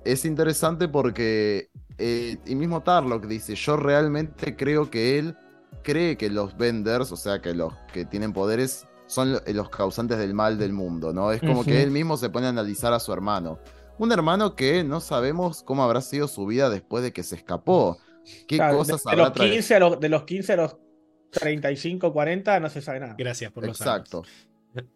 Es 0.06 0.24
interesante 0.24 0.88
porque 0.88 1.72
eh, 2.04 2.38
y 2.48 2.56
mismo 2.56 2.82
Tarlock 2.82 3.28
dice, 3.28 3.54
yo 3.54 3.78
realmente 3.78 4.56
creo 4.56 4.90
que 4.90 5.20
él 5.20 5.38
cree 5.84 6.18
que 6.18 6.32
los 6.32 6.58
venders, 6.58 7.12
o 7.12 7.16
sea, 7.16 7.42
que 7.42 7.54
los 7.54 7.74
que 7.94 8.06
tienen 8.06 8.34
poderes, 8.34 8.88
son 9.06 9.40
los 9.46 9.70
causantes 9.70 10.18
del 10.18 10.34
mal 10.34 10.58
del 10.58 10.74
mundo, 10.74 11.14
¿no? 11.14 11.32
Es 11.32 11.42
como 11.42 11.64
que 11.64 11.84
él 11.84 11.92
mismo 11.92 12.18
se 12.18 12.32
pone 12.32 12.48
a 12.48 12.50
analizar 12.50 12.92
a 12.94 13.00
su 13.00 13.14
hermano. 13.14 13.60
Un 14.00 14.12
hermano 14.12 14.56
que 14.56 14.84
no 14.84 15.00
sabemos 15.00 15.62
cómo 15.62 15.84
habrá 15.84 16.02
sido 16.02 16.28
su 16.28 16.48
vida 16.48 16.72
después 16.72 17.04
de 17.04 17.14
que 17.14 17.22
se 17.22 17.36
escapó. 17.36 18.00
¿Qué 18.48 18.58
cosas 18.58 19.04
de, 19.04 19.16
los 19.16 19.32
15 19.32 19.76
a 19.76 19.80
los, 19.80 20.00
de 20.00 20.10
los 20.10 20.24
15 20.24 20.54
a 20.54 20.56
los 20.56 20.78
35, 21.32 22.14
40 22.14 22.60
no 22.60 22.70
se 22.70 22.82
sabe 22.82 23.00
nada. 23.00 23.16
Gracias 23.18 23.52
por 23.52 23.66
los 23.66 23.80
Exacto. 23.80 24.24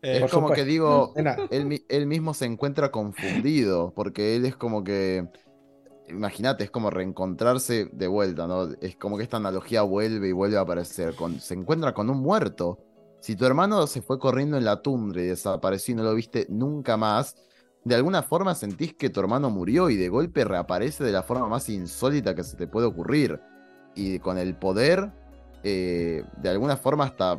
Eh, 0.01 0.21
es 0.23 0.31
como 0.31 0.51
que 0.51 0.63
digo, 0.63 1.13
él, 1.49 2.05
mismo 2.05 2.33
se 2.33 2.45
encuentra 2.45 2.91
confundido, 2.91 3.93
porque 3.93 4.35
él 4.35 4.45
es 4.45 4.55
como 4.55 4.83
que, 4.83 5.27
imagínate, 6.07 6.63
es 6.63 6.71
como 6.71 6.89
reencontrarse 6.89 7.89
de 7.91 8.07
vuelta, 8.07 8.47
¿no? 8.47 8.71
Es 8.81 8.95
como 8.95 9.17
que 9.17 9.23
esta 9.23 9.37
analogía 9.37 9.81
vuelve 9.81 10.29
y 10.29 10.31
vuelve 10.31 10.57
a 10.57 10.61
aparecer, 10.61 11.15
se 11.39 11.53
encuentra 11.55 11.93
con 11.93 12.09
un 12.09 12.19
muerto. 12.19 12.79
Si 13.19 13.35
tu 13.35 13.45
hermano 13.45 13.87
se 13.87 14.01
fue 14.01 14.19
corriendo 14.19 14.57
en 14.57 14.65
la 14.65 14.81
tundra 14.81 15.21
y 15.21 15.25
desapareció 15.25 15.93
y 15.93 15.95
no 15.95 16.03
lo 16.03 16.13
viste 16.13 16.45
nunca 16.47 16.95
más, 16.95 17.35
de 17.85 17.95
alguna 17.95 18.23
forma 18.23 18.55
sentís 18.55 18.95
que 18.95 19.11
tu 19.11 19.19
hermano 19.19 19.51
murió 19.51 19.91
y 19.91 19.95
de 19.95 20.09
golpe 20.09 20.43
reaparece 20.43 21.03
de 21.03 21.11
la 21.11 21.21
forma 21.21 21.47
más 21.47 21.69
insólita 21.69 22.33
que 22.33 22.43
se 22.43 22.57
te 22.57 22.67
puede 22.67 22.87
ocurrir. 22.87 23.39
Y 23.93 24.17
con 24.19 24.39
el 24.39 24.55
poder, 24.55 25.11
eh, 25.63 26.23
de 26.41 26.49
alguna 26.49 26.77
forma 26.77 27.05
hasta, 27.05 27.37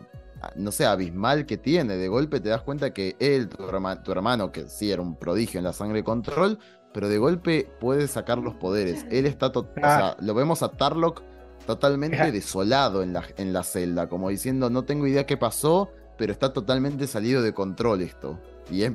no 0.55 0.71
sé, 0.71 0.87
abismal 0.87 1.47
que 1.47 1.59
tiene, 1.59 1.97
de 1.97 2.07
golpe 2.07 2.39
te 2.39 2.49
das 2.49 2.63
cuenta 2.63 2.95
que 2.95 3.17
él, 3.19 3.49
tu, 3.49 4.13
hermano, 4.13 4.53
que 4.53 4.69
sí 4.69 4.93
era 4.93 5.03
un 5.03 5.17
prodigio 5.17 5.59
en 5.59 5.65
la 5.65 5.73
sangre 5.73 6.05
control, 6.05 6.61
pero 6.95 7.09
de 7.09 7.19
golpe 7.19 7.69
puede 7.81 8.07
sacar 8.07 8.39
los 8.39 8.55
poderes. 8.55 9.05
Él 9.11 9.27
está, 9.27 9.49
o 9.49 9.69
sea, 9.75 10.17
lo 10.21 10.33
vemos 10.33 10.63
a 10.63 10.71
Tarlock 10.71 11.23
totalmente 11.67 12.31
desolado 12.31 13.03
en 13.03 13.13
la, 13.13 13.25
en 13.37 13.53
la 13.53 13.65
celda, 13.65 14.09
como 14.09 14.29
diciendo, 14.29 14.71
no 14.71 14.85
tengo 14.85 15.09
idea 15.09 15.27
qué 15.27 15.37
pasó, 15.37 15.91
pero 16.17 16.33
está 16.33 16.53
totalmente 16.53 17.09
salido 17.09 17.43
de 17.43 17.53
control 17.53 18.01
esto. 18.03 18.39
Y 18.71 18.83
es 18.83 18.93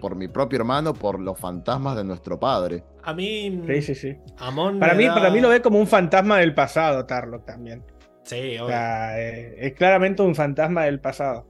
por, 0.00 0.14
mi 0.14 0.28
propio 0.28 0.58
hermano, 0.58 0.94
por 0.94 1.18
los 1.18 1.38
fantasmas 1.38 1.96
de 1.96 2.04
nuestro 2.04 2.38
padre. 2.38 2.84
A 3.02 3.12
mí. 3.12 3.62
Sí, 3.66 3.82
sí, 3.82 3.94
sí. 3.94 4.16
para, 4.36 4.94
mí, 4.94 5.06
para 5.06 5.30
mí 5.30 5.40
lo 5.40 5.48
ve 5.48 5.60
como 5.60 5.78
un 5.78 5.86
fantasma 5.86 6.38
del 6.38 6.54
pasado, 6.54 7.04
Tarlock 7.04 7.44
también. 7.44 7.84
Sí, 8.28 8.58
o 8.58 8.68
sea, 8.68 9.18
eh, 9.18 9.56
es 9.58 9.72
claramente 9.72 10.22
un 10.22 10.34
fantasma 10.34 10.84
del 10.84 11.00
pasado. 11.00 11.46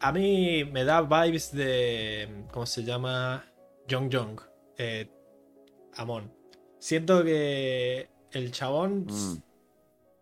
A 0.00 0.12
mí 0.12 0.64
me 0.70 0.84
da 0.84 1.00
vibes 1.00 1.50
de. 1.52 2.44
¿Cómo 2.52 2.66
se 2.66 2.84
llama? 2.84 3.44
Jong 3.90 4.12
Jong. 4.12 4.40
Eh, 4.76 5.10
Amon. 5.96 6.30
Siento 6.78 7.24
que 7.24 8.10
el 8.32 8.52
chabón 8.52 9.06
mm. 9.06 9.42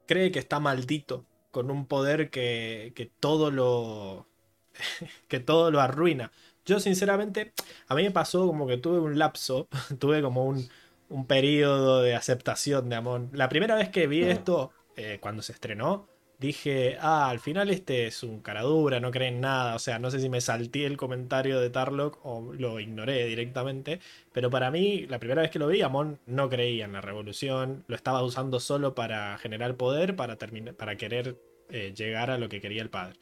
cree 0.06 0.30
que 0.30 0.38
está 0.38 0.60
maldito 0.60 1.26
con 1.50 1.70
un 1.70 1.86
poder 1.86 2.30
que, 2.30 2.92
que 2.94 3.06
todo 3.06 3.50
lo. 3.50 4.28
que 5.28 5.40
todo 5.40 5.70
lo 5.72 5.80
arruina. 5.80 6.30
Yo 6.66 6.80
sinceramente, 6.80 7.52
a 7.88 7.94
mí 7.94 8.02
me 8.02 8.10
pasó 8.10 8.46
como 8.46 8.66
que 8.66 8.76
tuve 8.76 8.98
un 8.98 9.18
lapso, 9.18 9.68
tuve 9.98 10.20
como 10.20 10.44
un, 10.44 10.68
un 11.08 11.26
periodo 11.26 12.02
de 12.02 12.14
aceptación 12.14 12.88
de 12.88 12.96
Amon. 12.96 13.30
La 13.32 13.48
primera 13.48 13.76
vez 13.76 13.88
que 13.88 14.06
vi 14.06 14.22
esto, 14.22 14.72
eh, 14.96 15.18
cuando 15.20 15.42
se 15.42 15.52
estrenó, 15.52 16.08
dije, 16.38 16.98
ah, 17.00 17.30
al 17.30 17.40
final 17.40 17.70
este 17.70 18.06
es 18.06 18.22
un 18.22 18.40
caradura, 18.40 19.00
no 19.00 19.10
creen 19.10 19.40
nada. 19.40 19.74
O 19.76 19.78
sea, 19.78 19.98
no 19.98 20.10
sé 20.10 20.20
si 20.20 20.28
me 20.28 20.40
salté 20.40 20.86
el 20.86 20.96
comentario 20.96 21.60
de 21.60 21.70
Tarlock 21.70 22.18
o 22.24 22.52
lo 22.52 22.80
ignoré 22.80 23.26
directamente. 23.26 24.00
Pero 24.32 24.50
para 24.50 24.70
mí, 24.70 25.06
la 25.06 25.18
primera 25.18 25.42
vez 25.42 25.50
que 25.50 25.58
lo 25.58 25.68
vi, 25.68 25.82
Amon 25.82 26.18
no 26.26 26.48
creía 26.48 26.84
en 26.84 26.92
la 26.92 27.00
revolución. 27.00 27.84
Lo 27.86 27.96
estaba 27.96 28.22
usando 28.22 28.60
solo 28.60 28.94
para 28.94 29.38
generar 29.38 29.76
poder, 29.76 30.16
para, 30.16 30.36
para 30.76 30.96
querer 30.96 31.36
eh, 31.70 31.92
llegar 31.96 32.30
a 32.30 32.38
lo 32.38 32.48
que 32.48 32.60
quería 32.60 32.82
el 32.82 32.90
padre. 32.90 33.18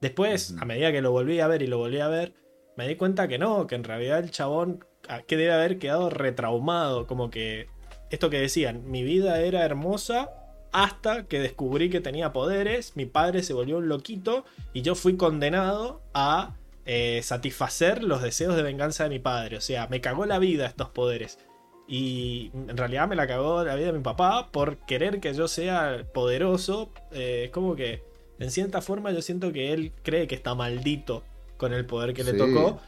Después, 0.00 0.54
a 0.60 0.64
medida 0.64 0.92
que 0.92 1.02
lo 1.02 1.10
volví 1.10 1.40
a 1.40 1.48
ver 1.48 1.62
y 1.62 1.66
lo 1.66 1.78
volví 1.78 1.98
a 1.98 2.08
ver, 2.08 2.32
me 2.78 2.86
di 2.86 2.94
cuenta 2.94 3.26
que 3.26 3.38
no, 3.38 3.66
que 3.66 3.74
en 3.74 3.82
realidad 3.82 4.20
el 4.20 4.30
chabón 4.30 4.84
ah, 5.08 5.22
que 5.22 5.36
debe 5.36 5.52
haber 5.52 5.80
quedado 5.80 6.10
retraumado, 6.10 7.08
como 7.08 7.28
que 7.28 7.66
esto 8.08 8.30
que 8.30 8.38
decían, 8.38 8.88
mi 8.88 9.02
vida 9.02 9.40
era 9.40 9.64
hermosa 9.64 10.30
hasta 10.70 11.24
que 11.24 11.40
descubrí 11.40 11.90
que 11.90 12.00
tenía 12.00 12.32
poderes, 12.32 12.94
mi 12.94 13.04
padre 13.04 13.42
se 13.42 13.52
volvió 13.52 13.78
un 13.78 13.88
loquito 13.88 14.44
y 14.72 14.82
yo 14.82 14.94
fui 14.94 15.16
condenado 15.16 16.02
a 16.14 16.54
eh, 16.86 17.20
satisfacer 17.24 18.04
los 18.04 18.22
deseos 18.22 18.54
de 18.54 18.62
venganza 18.62 19.02
de 19.02 19.10
mi 19.10 19.18
padre, 19.18 19.56
o 19.56 19.60
sea, 19.60 19.88
me 19.88 20.00
cagó 20.00 20.24
la 20.24 20.38
vida 20.38 20.66
estos 20.66 20.88
poderes. 20.90 21.40
Y 21.88 22.52
en 22.54 22.76
realidad 22.76 23.08
me 23.08 23.16
la 23.16 23.26
cagó 23.26 23.64
la 23.64 23.74
vida 23.74 23.86
de 23.86 23.94
mi 23.94 24.04
papá 24.04 24.52
por 24.52 24.76
querer 24.86 25.18
que 25.18 25.32
yo 25.34 25.48
sea 25.48 26.04
poderoso. 26.12 26.92
Eh, 27.12 27.44
es 27.46 27.50
como 27.50 27.74
que, 27.74 28.02
en 28.38 28.50
cierta 28.50 28.82
forma, 28.82 29.10
yo 29.10 29.22
siento 29.22 29.52
que 29.54 29.72
él 29.72 29.92
cree 30.02 30.28
que 30.28 30.34
está 30.34 30.54
maldito 30.54 31.24
con 31.58 31.74
el 31.74 31.84
poder 31.84 32.14
que 32.14 32.24
le 32.24 32.32
tocó 32.32 32.80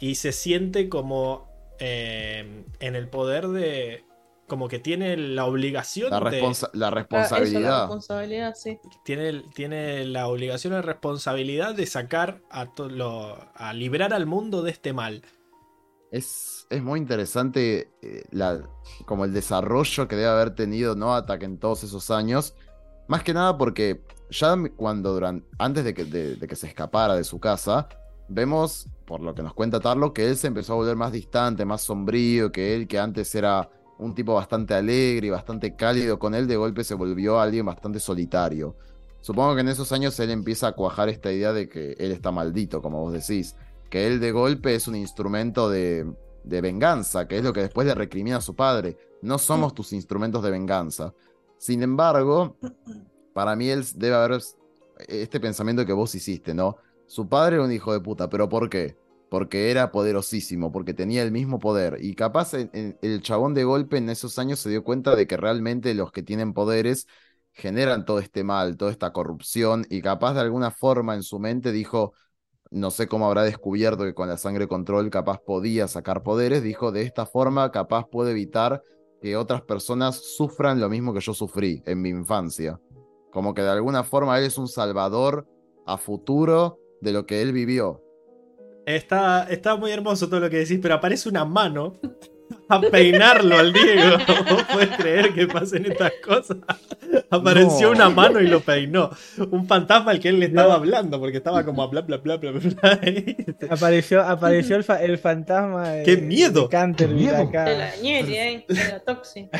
y 0.00 0.16
se 0.16 0.32
siente 0.32 0.88
como 0.88 1.48
eh, 1.78 2.64
en 2.80 2.96
el 2.96 3.08
poder 3.08 3.48
de 3.48 4.04
como 4.46 4.68
que 4.68 4.78
tiene 4.78 5.16
la 5.16 5.46
obligación 5.46 6.10
la, 6.10 6.18
de, 6.18 6.40
la 6.74 6.90
responsabilidad, 6.90 7.60
la 7.62 7.80
responsabilidad. 7.80 8.54
sí. 8.54 8.78
tiene, 9.04 9.42
tiene 9.54 10.04
la 10.04 10.28
obligación 10.28 10.74
y 10.74 10.80
responsabilidad 10.80 11.74
de 11.74 11.86
sacar 11.86 12.42
a, 12.50 12.66
lo, 12.76 13.38
a 13.54 13.72
liberar 13.72 14.12
al 14.12 14.26
mundo 14.26 14.62
de 14.62 14.70
este 14.70 14.92
mal. 14.92 15.22
Es, 16.10 16.66
es 16.68 16.82
muy 16.82 17.00
interesante 17.00 17.90
eh, 18.02 18.24
la, 18.30 18.60
como 19.06 19.24
el 19.24 19.32
desarrollo 19.32 20.06
que 20.06 20.16
debe 20.16 20.28
haber 20.28 20.54
tenido 20.54 20.94
no 20.94 21.14
Attack 21.14 21.42
en 21.42 21.58
todos 21.58 21.82
esos 21.82 22.10
años. 22.10 22.54
Más 23.08 23.22
que 23.22 23.32
nada 23.32 23.56
porque 23.56 24.04
ya 24.30 24.56
cuando 24.76 25.14
durante, 25.14 25.48
antes 25.58 25.84
de 25.84 25.94
que, 25.94 26.04
de 26.04 26.46
que 26.46 26.56
se 26.56 26.66
escapara 26.66 27.14
de 27.16 27.24
su 27.24 27.40
casa 27.40 27.88
vemos, 28.28 28.88
por 29.04 29.20
lo 29.20 29.34
que 29.34 29.42
nos 29.42 29.54
cuenta 29.54 29.80
Tarlo, 29.80 30.12
que 30.12 30.28
él 30.28 30.36
se 30.36 30.46
empezó 30.46 30.72
a 30.72 30.76
volver 30.76 30.96
más 30.96 31.12
distante, 31.12 31.64
más 31.64 31.82
sombrío, 31.82 32.50
que 32.52 32.74
él, 32.74 32.88
que 32.88 32.98
antes 32.98 33.34
era 33.34 33.70
un 33.98 34.14
tipo 34.14 34.34
bastante 34.34 34.74
alegre 34.74 35.28
y 35.28 35.30
bastante 35.30 35.76
cálido, 35.76 36.18
con 36.18 36.34
él 36.34 36.46
de 36.46 36.56
golpe 36.56 36.84
se 36.84 36.94
volvió 36.94 37.38
alguien 37.38 37.66
bastante 37.66 38.00
solitario. 38.00 38.76
Supongo 39.20 39.54
que 39.54 39.62
en 39.62 39.68
esos 39.68 39.90
años 39.92 40.18
él 40.20 40.30
empieza 40.30 40.68
a 40.68 40.72
cuajar 40.72 41.08
esta 41.08 41.32
idea 41.32 41.52
de 41.52 41.68
que 41.68 41.92
él 41.98 42.12
está 42.12 42.30
maldito, 42.30 42.82
como 42.82 43.00
vos 43.00 43.12
decís, 43.12 43.56
que 43.88 44.06
él 44.06 44.20
de 44.20 44.32
golpe 44.32 44.74
es 44.74 44.88
un 44.88 44.96
instrumento 44.96 45.70
de, 45.70 46.12
venganza, 46.44 47.26
que 47.26 47.38
es 47.38 47.44
lo 47.44 47.52
que 47.52 47.62
después 47.62 47.86
le 47.86 47.94
recrimina 47.94 48.38
a 48.38 48.42
su 48.42 48.54
padre. 48.54 48.98
No 49.22 49.38
somos 49.38 49.74
tus 49.74 49.92
instrumentos 49.92 50.42
de 50.42 50.50
venganza. 50.50 51.14
Sin 51.56 51.82
embargo, 51.82 52.58
para 53.32 53.56
mí 53.56 53.70
él 53.70 53.84
debe 53.94 54.14
haber 54.16 54.42
este 55.08 55.40
pensamiento 55.40 55.86
que 55.86 55.92
vos 55.92 56.14
hiciste, 56.14 56.52
¿no? 56.52 56.76
Su 57.06 57.28
padre 57.28 57.56
era 57.56 57.64
un 57.64 57.72
hijo 57.72 57.92
de 57.92 58.00
puta, 58.00 58.28
pero 58.28 58.48
¿por 58.48 58.68
qué? 58.68 58.96
porque 59.34 59.72
era 59.72 59.90
poderosísimo, 59.90 60.70
porque 60.70 60.94
tenía 60.94 61.24
el 61.24 61.32
mismo 61.32 61.58
poder. 61.58 61.98
Y 62.00 62.14
capaz 62.14 62.54
el 62.54 63.20
chabón 63.20 63.52
de 63.52 63.64
golpe 63.64 63.96
en 63.96 64.08
esos 64.08 64.38
años 64.38 64.60
se 64.60 64.70
dio 64.70 64.84
cuenta 64.84 65.16
de 65.16 65.26
que 65.26 65.36
realmente 65.36 65.92
los 65.94 66.12
que 66.12 66.22
tienen 66.22 66.52
poderes 66.52 67.08
generan 67.50 68.04
todo 68.04 68.20
este 68.20 68.44
mal, 68.44 68.76
toda 68.76 68.92
esta 68.92 69.12
corrupción, 69.12 69.86
y 69.90 70.02
capaz 70.02 70.34
de 70.34 70.40
alguna 70.40 70.70
forma 70.70 71.16
en 71.16 71.24
su 71.24 71.40
mente 71.40 71.72
dijo, 71.72 72.12
no 72.70 72.92
sé 72.92 73.08
cómo 73.08 73.26
habrá 73.26 73.42
descubierto 73.42 74.04
que 74.04 74.14
con 74.14 74.28
la 74.28 74.36
sangre 74.36 74.68
control 74.68 75.10
capaz 75.10 75.40
podía 75.44 75.88
sacar 75.88 76.22
poderes, 76.22 76.62
dijo, 76.62 76.92
de 76.92 77.02
esta 77.02 77.26
forma 77.26 77.72
capaz 77.72 78.04
puedo 78.08 78.30
evitar 78.30 78.84
que 79.20 79.36
otras 79.36 79.62
personas 79.62 80.36
sufran 80.36 80.78
lo 80.78 80.88
mismo 80.88 81.12
que 81.12 81.18
yo 81.18 81.34
sufrí 81.34 81.82
en 81.86 82.02
mi 82.02 82.10
infancia. 82.10 82.80
Como 83.32 83.52
que 83.52 83.62
de 83.62 83.70
alguna 83.70 84.04
forma 84.04 84.38
él 84.38 84.44
es 84.44 84.58
un 84.58 84.68
salvador 84.68 85.44
a 85.86 85.96
futuro 85.96 86.78
de 87.04 87.12
lo 87.12 87.26
que 87.26 87.42
él 87.42 87.52
vivió. 87.52 88.02
Está, 88.86 89.44
está 89.44 89.76
muy 89.76 89.92
hermoso 89.92 90.28
todo 90.28 90.40
lo 90.40 90.50
que 90.50 90.58
decís, 90.58 90.78
pero 90.82 90.94
aparece 90.94 91.28
una 91.28 91.44
mano 91.44 91.92
a 92.68 92.80
peinarlo 92.80 93.58
al 93.58 93.72
Diego. 93.72 94.16
¿Vos 94.50 94.64
puedes 94.72 94.96
creer 94.96 95.34
que 95.34 95.46
pasen 95.46 95.86
estas 95.86 96.12
cosas? 96.24 96.58
Apareció 97.30 97.90
una 97.90 98.08
mano 98.08 98.40
y 98.40 98.46
lo 98.46 98.60
peinó. 98.60 99.10
Un 99.50 99.66
fantasma 99.66 100.12
al 100.12 100.20
que 100.20 100.28
él 100.28 100.40
le 100.40 100.46
estaba 100.46 100.74
hablando, 100.74 101.18
porque 101.20 101.38
estaba 101.38 101.64
como 101.64 101.82
a 101.82 101.88
bla 101.88 102.02
bla 102.02 102.18
bla 102.18 102.36
bla 102.36 102.52
bla. 102.52 103.00
apareció, 103.70 104.22
apareció 104.22 104.76
el, 104.76 105.18
fantasma 105.18 105.88
de, 105.90 106.02
¡Qué 106.04 106.16
miedo! 106.16 106.68
De 106.68 107.78
la 107.78 107.96
Nieri, 108.00 108.36
¿eh? 108.36 108.64
De 108.68 108.74
la 108.74 109.00
Toxi. 109.00 109.48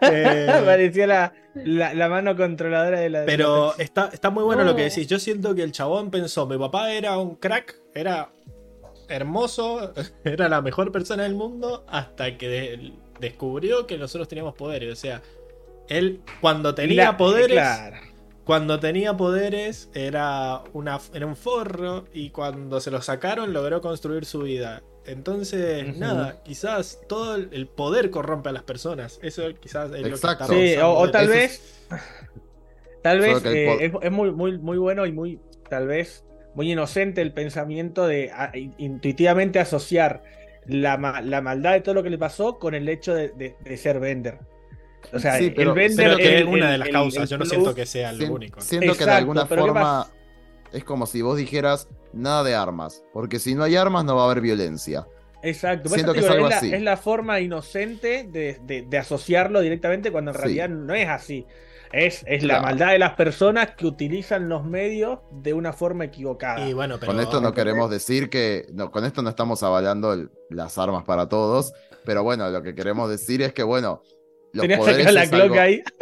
Eh, 0.00 0.48
apareció 0.50 1.06
la, 1.06 1.32
la, 1.54 2.08
mano 2.08 2.36
controladora 2.36 3.00
de 3.00 3.10
la. 3.10 3.24
Pero 3.24 3.76
está, 3.78 4.10
está 4.12 4.30
muy 4.30 4.44
bueno 4.44 4.64
lo 4.64 4.76
que 4.76 4.82
decís. 4.82 5.06
Yo 5.06 5.18
siento 5.18 5.54
que 5.54 5.62
el 5.62 5.72
chabón 5.72 6.10
pensó: 6.10 6.46
mi 6.46 6.58
papá 6.58 6.92
era 6.92 7.18
un 7.18 7.36
crack, 7.36 7.74
era 7.94 8.28
hermoso, 9.08 9.92
era 10.24 10.48
la 10.48 10.62
mejor 10.62 10.92
persona 10.92 11.24
del 11.24 11.34
mundo 11.34 11.84
hasta 11.88 12.36
que 12.38 12.92
descubrió 13.20 13.86
que 13.86 13.98
nosotros 13.98 14.28
teníamos 14.28 14.54
poderes. 14.54 14.92
O 14.92 14.96
sea, 14.96 15.22
él 15.88 16.20
cuando 16.40 16.74
tenía 16.74 17.16
poderes, 17.16 17.62
cuando 18.44 18.78
tenía 18.78 19.16
poderes 19.16 19.88
era, 19.94 20.62
una, 20.72 21.00
era 21.12 21.26
un 21.26 21.36
forro 21.36 22.04
y 22.12 22.30
cuando 22.30 22.80
se 22.80 22.90
lo 22.90 23.00
sacaron 23.02 23.52
logró 23.52 23.80
construir 23.80 24.24
su 24.24 24.40
vida. 24.40 24.82
Entonces, 25.06 25.96
nada, 25.98 26.42
quizás 26.44 27.00
todo 27.08 27.36
el 27.36 27.66
poder 27.66 28.10
corrompe 28.10 28.48
a 28.48 28.52
las 28.52 28.62
personas. 28.62 29.18
Eso 29.22 29.42
quizás 29.60 29.92
es 29.92 30.02
lo 30.02 30.36
que 30.36 30.44
Sí, 30.46 30.76
o, 30.82 31.10
tal 31.10 31.28
vez, 31.28 31.84
tal 33.02 33.20
vez 33.20 33.44
eh, 33.44 33.92
es, 34.00 34.10
muy, 34.10 34.30
muy, 34.30 34.56
muy 34.56 34.78
bueno 34.78 35.04
y 35.04 35.12
muy, 35.12 35.40
tal 35.68 35.86
vez 35.86 36.24
muy 36.54 36.70
inocente 36.70 37.20
el 37.20 37.32
pensamiento 37.32 38.06
de 38.06 38.30
intuitivamente 38.78 39.58
asociar 39.58 40.22
la, 40.66 40.96
maldad 40.96 41.72
de 41.72 41.80
todo 41.80 41.94
lo 41.94 42.02
que 42.02 42.10
le 42.10 42.18
pasó 42.18 42.58
con 42.58 42.74
el 42.74 42.88
hecho 42.88 43.14
de, 43.14 43.56
ser 43.76 44.00
vender. 44.00 44.38
O 45.12 45.18
sea, 45.18 45.38
el 45.38 45.72
vender 45.72 46.20
es 46.20 46.44
una 46.44 46.70
de 46.72 46.78
las 46.78 46.88
causas, 46.88 47.28
yo 47.28 47.38
no 47.38 47.44
siento 47.44 47.74
que 47.74 47.86
sea 47.86 48.12
lo 48.12 48.32
único. 48.32 48.60
Siento 48.60 48.96
que 48.96 49.04
de 49.04 49.10
alguna 49.10 49.46
forma 49.46 50.08
es 50.72 50.84
como 50.84 51.06
si 51.06 51.22
vos 51.22 51.36
dijeras 51.36 51.88
nada 52.12 52.42
de 52.42 52.54
armas, 52.54 53.04
porque 53.12 53.38
si 53.38 53.54
no 53.54 53.64
hay 53.64 53.76
armas 53.76 54.04
no 54.04 54.16
va 54.16 54.22
a 54.22 54.24
haber 54.26 54.40
violencia. 54.40 55.06
Exacto, 55.42 55.90
siento 55.90 56.14
que 56.14 56.20
es, 56.20 56.30
algo 56.30 56.48
la, 56.48 56.56
así. 56.56 56.72
es 56.72 56.80
la 56.80 56.96
forma 56.96 57.38
inocente 57.38 58.24
de, 58.24 58.98
asociarlo 58.98 59.60
directamente 59.60 60.10
cuando 60.10 60.30
en 60.30 60.38
realidad 60.38 60.68
no 60.68 60.94
es 60.94 61.08
así. 61.08 61.46
Es, 61.94 62.24
es 62.26 62.42
la 62.42 62.60
maldad 62.60 62.90
de 62.90 62.98
las 62.98 63.14
personas 63.14 63.76
que 63.76 63.86
utilizan 63.86 64.48
los 64.48 64.64
medios 64.64 65.20
de 65.30 65.54
una 65.54 65.72
forma 65.72 66.04
equivocada. 66.04 66.68
Y 66.68 66.72
bueno, 66.72 66.98
con 66.98 67.20
esto 67.20 67.40
no 67.40 67.54
queremos 67.54 67.88
decir 67.88 68.28
que. 68.28 68.66
No, 68.72 68.90
con 68.90 69.04
esto 69.04 69.22
no 69.22 69.30
estamos 69.30 69.62
avalando 69.62 70.28
las 70.50 70.76
armas 70.76 71.04
para 71.04 71.28
todos. 71.28 71.72
Pero 72.04 72.24
bueno, 72.24 72.50
lo 72.50 72.62
que 72.62 72.74
queremos 72.74 73.08
decir 73.08 73.42
es 73.42 73.52
que, 73.52 73.62
bueno. 73.62 74.02
Los 74.52 74.66
poderes 74.76 75.12
la 75.12 75.22
algo... 75.22 75.54
ahí. 75.58 75.82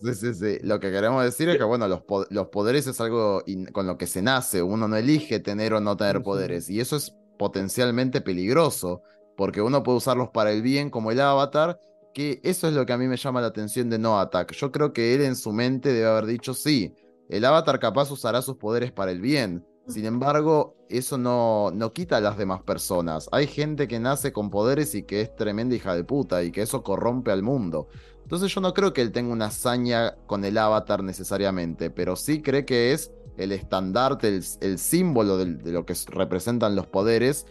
Sí, 0.00 0.14
sí, 0.14 0.32
sí. 0.32 0.58
Lo 0.62 0.78
que 0.78 0.92
queremos 0.92 1.24
decir 1.24 1.48
es 1.48 1.58
que, 1.58 1.64
bueno, 1.64 1.88
los, 1.88 2.02
los 2.30 2.46
poderes 2.48 2.86
es 2.86 3.00
algo 3.00 3.42
con 3.72 3.88
lo 3.88 3.98
que 3.98 4.06
se 4.06 4.22
nace. 4.22 4.62
Uno 4.62 4.86
no 4.86 4.96
elige 4.96 5.40
tener 5.40 5.74
o 5.74 5.80
no 5.80 5.96
tener 5.96 6.22
poderes. 6.22 6.70
Y 6.70 6.78
eso 6.78 6.94
es 6.94 7.16
potencialmente 7.36 8.20
peligroso. 8.20 9.02
Porque 9.36 9.60
uno 9.60 9.82
puede 9.82 9.98
usarlos 9.98 10.28
para 10.28 10.52
el 10.52 10.62
bien, 10.62 10.90
como 10.90 11.10
el 11.10 11.20
avatar, 11.20 11.80
que 12.18 12.40
eso 12.42 12.66
es 12.66 12.74
lo 12.74 12.84
que 12.84 12.92
a 12.92 12.98
mí 12.98 13.06
me 13.06 13.16
llama 13.16 13.40
la 13.40 13.46
atención 13.46 13.88
de 13.88 13.96
No 13.96 14.18
Attack. 14.18 14.52
Yo 14.54 14.72
creo 14.72 14.92
que 14.92 15.14
él 15.14 15.20
en 15.20 15.36
su 15.36 15.52
mente 15.52 15.92
debe 15.92 16.08
haber 16.08 16.26
dicho, 16.26 16.52
sí, 16.52 16.92
el 17.28 17.44
avatar 17.44 17.78
capaz 17.78 18.10
usará 18.10 18.42
sus 18.42 18.56
poderes 18.56 18.90
para 18.90 19.12
el 19.12 19.20
bien. 19.20 19.64
Sin 19.86 20.04
embargo, 20.04 20.74
eso 20.88 21.16
no, 21.16 21.70
no 21.72 21.92
quita 21.92 22.16
a 22.16 22.20
las 22.20 22.36
demás 22.36 22.60
personas. 22.62 23.28
Hay 23.30 23.46
gente 23.46 23.86
que 23.86 24.00
nace 24.00 24.32
con 24.32 24.50
poderes 24.50 24.96
y 24.96 25.04
que 25.04 25.20
es 25.20 25.36
tremenda 25.36 25.76
hija 25.76 25.94
de 25.94 26.02
puta 26.02 26.42
y 26.42 26.50
que 26.50 26.62
eso 26.62 26.82
corrompe 26.82 27.30
al 27.30 27.44
mundo. 27.44 27.86
Entonces 28.24 28.52
yo 28.52 28.60
no 28.60 28.74
creo 28.74 28.92
que 28.92 29.00
él 29.00 29.12
tenga 29.12 29.32
una 29.32 29.46
hazaña 29.46 30.16
con 30.26 30.44
el 30.44 30.58
avatar 30.58 31.04
necesariamente, 31.04 31.88
pero 31.88 32.16
sí 32.16 32.42
cree 32.42 32.64
que 32.64 32.94
es 32.94 33.12
el 33.36 33.52
estandarte, 33.52 34.40
el, 34.60 34.78
símbolo 34.80 35.38
de 35.38 35.70
lo 35.70 35.86
que 35.86 35.94
representan 36.08 36.74
los 36.74 36.88
poderes 36.88 37.46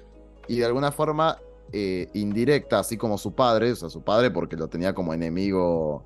y 0.49 0.57
de 0.57 0.65
alguna 0.65 0.91
forma 0.91 1.37
eh, 1.71 2.09
indirecta, 2.13 2.79
así 2.79 2.97
como 2.97 3.17
su 3.17 3.35
padre, 3.35 3.71
o 3.71 3.75
sea, 3.75 3.89
su 3.89 4.01
padre 4.01 4.31
porque 4.31 4.55
lo 4.55 4.67
tenía 4.67 4.93
como 4.93 5.13
enemigo 5.13 6.03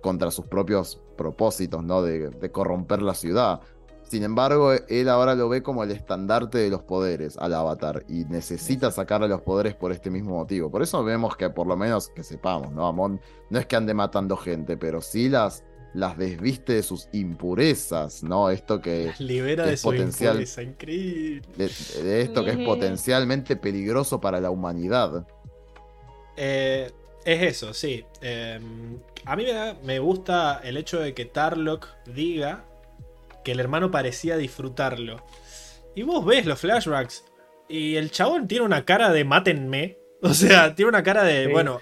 contra 0.00 0.30
sus 0.30 0.46
propios 0.46 1.00
propósitos, 1.16 1.82
¿no? 1.84 2.02
De, 2.02 2.50
corromper 2.50 3.02
la 3.02 3.14
ciudad. 3.14 3.60
Sin 4.02 4.24
embargo, 4.24 4.72
él 4.72 5.08
ahora 5.08 5.34
lo 5.34 5.48
ve 5.48 5.62
como 5.62 5.84
el 5.84 5.90
estandarte 5.90 6.58
de 6.58 6.68
los 6.68 6.82
poderes 6.82 7.38
al 7.38 7.54
avatar 7.54 8.04
y 8.08 8.24
necesita 8.26 8.90
sacarle 8.90 9.28
los 9.28 9.40
poderes 9.40 9.74
por 9.74 9.92
este 9.92 10.10
mismo 10.10 10.36
motivo. 10.36 10.70
Por 10.70 10.82
eso 10.82 11.02
vemos 11.02 11.36
que 11.36 11.48
por 11.48 11.66
lo 11.66 11.76
menos 11.76 12.08
que 12.08 12.22
sepamos, 12.22 12.72
¿no? 12.72 12.86
Amon 12.86 13.20
no 13.48 13.58
es 13.58 13.66
que 13.66 13.76
ande 13.76 13.94
matando 13.94 14.36
gente, 14.36 14.76
pero 14.76 15.00
sí 15.00 15.30
las, 15.30 15.64
las 15.94 16.16
desviste 16.16 16.74
de 16.74 16.82
sus 16.82 17.08
impurezas, 17.12 18.22
¿no? 18.22 18.50
Esto 18.50 18.80
que, 18.80 19.12
libera 19.18 19.66
de 19.66 19.74
es 19.74 19.82
potencial, 19.82 20.42
increíble. 20.62 21.42
De, 21.56 22.22
esto 22.22 22.44
que 22.44 22.52
es 22.52 22.58
potencialmente 22.58 23.56
peligroso 23.56 24.20
para 24.20 24.40
la 24.40 24.50
humanidad. 24.50 25.26
Eh, 26.36 26.90
es 27.24 27.42
eso, 27.42 27.74
sí. 27.74 28.04
Em, 28.20 28.98
a 29.24 29.36
mí 29.36 29.44
me, 29.44 29.74
me, 29.84 29.98
gusta 29.98 30.60
el 30.64 30.76
hecho 30.76 30.98
de 30.98 31.14
que 31.14 31.26
Tarlock 31.26 31.88
diga 32.06 32.64
que 33.44 33.52
el 33.52 33.60
hermano 33.60 33.90
parecía 33.90 34.36
disfrutarlo. 34.36 35.22
Y 35.94 36.02
vos 36.02 36.24
ves 36.24 36.46
los 36.46 36.58
flashbacks 36.58 37.24
y 37.68 37.96
el 37.96 38.10
chabón 38.10 38.48
tiene 38.48 38.64
una 38.64 38.84
cara 38.84 39.10
de 39.10 39.24
mátenme. 39.24 39.98
O 40.24 40.34
sea, 40.34 40.72
tiene 40.76 40.88
una 40.88 41.02
cara 41.02 41.24
de, 41.24 41.48
bueno, 41.48 41.80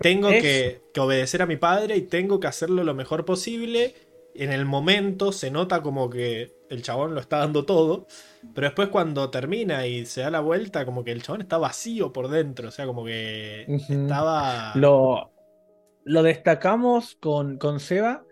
tengo 0.00 0.28
que, 0.30 0.80
obedecer 0.98 1.42
a 1.42 1.46
mi 1.46 1.56
padre 1.56 1.96
y 1.96 2.02
tengo 2.02 2.40
que 2.40 2.46
hacerlo 2.46 2.84
lo 2.84 2.94
mejor 2.94 3.24
posible. 3.24 3.94
En 4.34 4.52
el 4.52 4.64
momento 4.64 5.32
se 5.32 5.50
nota 5.50 5.82
como 5.82 6.08
que 6.08 6.52
el 6.70 6.82
chabón 6.82 7.14
lo 7.14 7.20
está 7.20 7.38
dando 7.38 7.64
todo, 7.64 8.06
pero 8.54 8.68
después 8.68 8.88
cuando 8.88 9.28
termina 9.30 9.86
y 9.86 10.06
se 10.06 10.22
da 10.22 10.30
la 10.30 10.40
vuelta, 10.40 10.86
como 10.86 11.04
que 11.04 11.12
el 11.12 11.22
chabón 11.22 11.42
está 11.42 11.58
vacío 11.58 12.12
por 12.12 12.28
dentro, 12.28 12.68
o 12.68 12.70
sea, 12.70 12.86
como 12.86 13.04
que 13.04 13.66
estaba... 13.68 14.72
Lo, 14.76 15.32
lo 16.04 16.22
destacamos 16.22 17.16
con, 17.16 17.58
con 17.58 17.80
Seba 17.80 18.24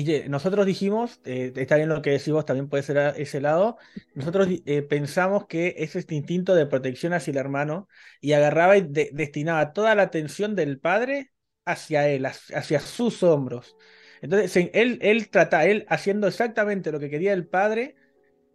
y 0.00 0.28
nosotros 0.28 0.66
dijimos, 0.66 1.20
eh, 1.24 1.52
está 1.56 1.76
bien 1.76 1.88
lo 1.88 2.02
que 2.02 2.10
decís 2.10 2.32
vos, 2.32 2.44
también 2.44 2.68
puede 2.68 2.82
ser 2.82 2.98
a 2.98 3.10
ese 3.10 3.40
lado, 3.40 3.78
nosotros 4.14 4.48
eh, 4.66 4.82
pensamos 4.82 5.46
que 5.46 5.74
es 5.78 5.96
este 5.96 6.14
instinto 6.14 6.54
de 6.54 6.66
protección 6.66 7.12
hacia 7.12 7.30
el 7.32 7.36
hermano 7.38 7.88
y 8.20 8.32
agarraba 8.32 8.76
y 8.76 8.82
destinaba 8.82 9.72
toda 9.72 9.94
la 9.94 10.02
atención 10.04 10.56
del 10.56 10.80
padre 10.80 11.32
hacia 11.64 12.08
él, 12.08 12.26
hacia 12.26 12.80
sus 12.80 13.22
hombros. 13.22 13.76
Entonces, 14.20 14.70
él, 14.72 14.98
él 15.02 15.28
trata, 15.30 15.66
él 15.66 15.86
haciendo 15.88 16.26
exactamente 16.26 16.90
lo 16.92 16.98
que 17.00 17.10
quería 17.10 17.32
el 17.32 17.46
padre, 17.46 17.94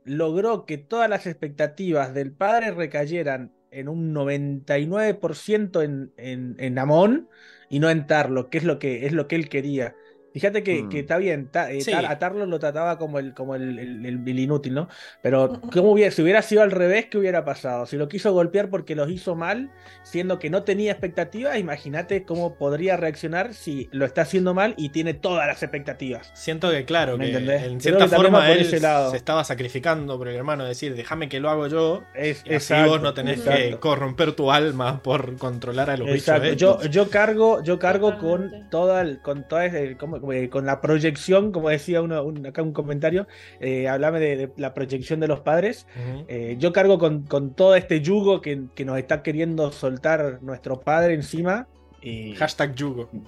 logró 0.04 0.66
que 0.66 0.78
todas 0.78 1.10
las 1.10 1.28
expectativas 1.28 2.14
del 2.14 2.34
padre 2.34 2.72
recayeran 2.72 3.54
en 3.72 3.88
un 3.90 4.14
99% 4.14 5.82
en, 5.82 6.14
en, 6.18 6.56
en 6.60 6.80
Amón 6.80 7.30
y 7.70 7.80
no 7.80 7.90
en 7.90 8.08
Tarlo, 8.08 8.50
que 8.50 8.58
es 8.58 8.64
lo 8.64 8.80
que, 8.80 9.06
es 9.06 9.14
lo 9.14 9.28
que 9.28 9.36
él 9.36 9.50
quería. 9.50 9.96
Fíjate 10.34 10.64
que, 10.64 10.88
que 10.90 10.98
mm. 10.98 11.00
está 11.00 11.18
bien, 11.18 11.50
eh, 11.54 11.96
a 11.96 12.20
Tarlo 12.20 12.46
lo 12.46 12.60
trataba 12.60 12.98
como 12.98 13.20
el, 13.20 13.34
como 13.34 13.56
el, 13.56 13.80
el, 13.80 14.40
inútil, 14.40 14.74
¿no? 14.74 14.88
Pero 15.22 15.60
¿cómo 15.74 15.92
hubiera, 15.92 16.12
si 16.12 16.22
hubiera 16.22 16.42
sido 16.42 16.62
al 16.62 16.72
revés, 16.72 17.08
¿qué 17.08 17.18
hubiera 17.18 17.46
pasado? 17.46 17.86
Si 17.86 17.98
lo 17.98 18.08
quiso 18.08 18.32
golpear 18.34 18.70
porque 18.70 18.96
los 18.96 19.10
hizo 19.10 19.36
mal, 19.36 19.72
siendo 20.04 20.40
que 20.40 20.50
no 20.50 20.64
tenía 20.64 20.92
expectativas, 20.92 21.58
imagínate 21.58 22.24
cómo 22.24 22.56
podría 22.56 22.98
reaccionar 22.98 23.54
si 23.54 23.90
lo 23.92 24.06
está 24.06 24.22
haciendo 24.22 24.54
mal 24.54 24.74
y 24.78 24.90
tiene 24.90 25.14
todas 25.14 25.48
las 25.48 25.64
expectativas. 25.64 26.32
Siento 26.34 26.70
que, 26.70 26.86
claro, 26.86 27.18
que 27.18 27.32
en 27.36 27.82
cierta 27.82 28.08
forma 28.08 28.52
él 28.52 28.66
se 28.66 28.78
estaba 28.78 29.44
sacrificando 29.44 30.18
por 30.18 30.28
el 30.28 30.36
hermano, 30.36 30.66
decir, 30.66 30.96
déjame 30.96 31.30
que 31.30 31.40
lo 31.40 31.50
hago 31.50 31.68
yo, 31.68 32.04
es, 32.14 32.44
así 32.50 32.74
vos 32.86 33.02
no 33.02 33.14
tenés 33.14 33.42
que 33.42 33.78
corromper 33.80 34.34
tu 34.34 34.52
alma 34.52 35.02
por 35.02 35.38
controlar 35.38 35.90
a 35.90 35.98
los 35.98 36.12
bichos. 36.12 36.56
Yo, 36.56 36.82
yo 36.84 37.10
cargo, 37.10 37.64
yo 37.64 37.80
cargo 37.80 38.18
con 38.18 38.70
toda 38.70 39.02
el, 39.02 39.20
con 39.22 39.48
toda 39.48 39.66
el, 39.66 39.98
como 39.98 40.20
eh, 40.32 40.50
con 40.50 40.66
la 40.66 40.82
proyección, 40.82 41.52
como 41.52 41.70
decía 41.70 42.02
uno, 42.02 42.48
acá 42.48 42.62
un 42.62 42.74
comentario, 42.74 43.28
eh, 43.60 43.88
hablame 43.88 44.20
de, 44.20 44.52
la 44.58 44.74
proyección 44.74 45.20
de 45.20 45.28
los 45.28 45.42
padres. 45.42 45.86
Eh, 46.28 46.56
yo 46.60 46.74
cargo 46.74 47.00
con, 47.00 47.54
todo 47.54 47.76
este 47.76 48.02
yugo 48.02 48.42
que, 48.42 48.68
nos 48.86 48.98
está 48.98 49.24
queriendo 49.24 49.72
soltar 49.72 50.40
nuestro 50.42 50.80
padre 50.80 51.14
encima. 51.14 51.68
Y... 52.02 52.34
Hashtag 52.36 52.76
yugo. 52.76 53.10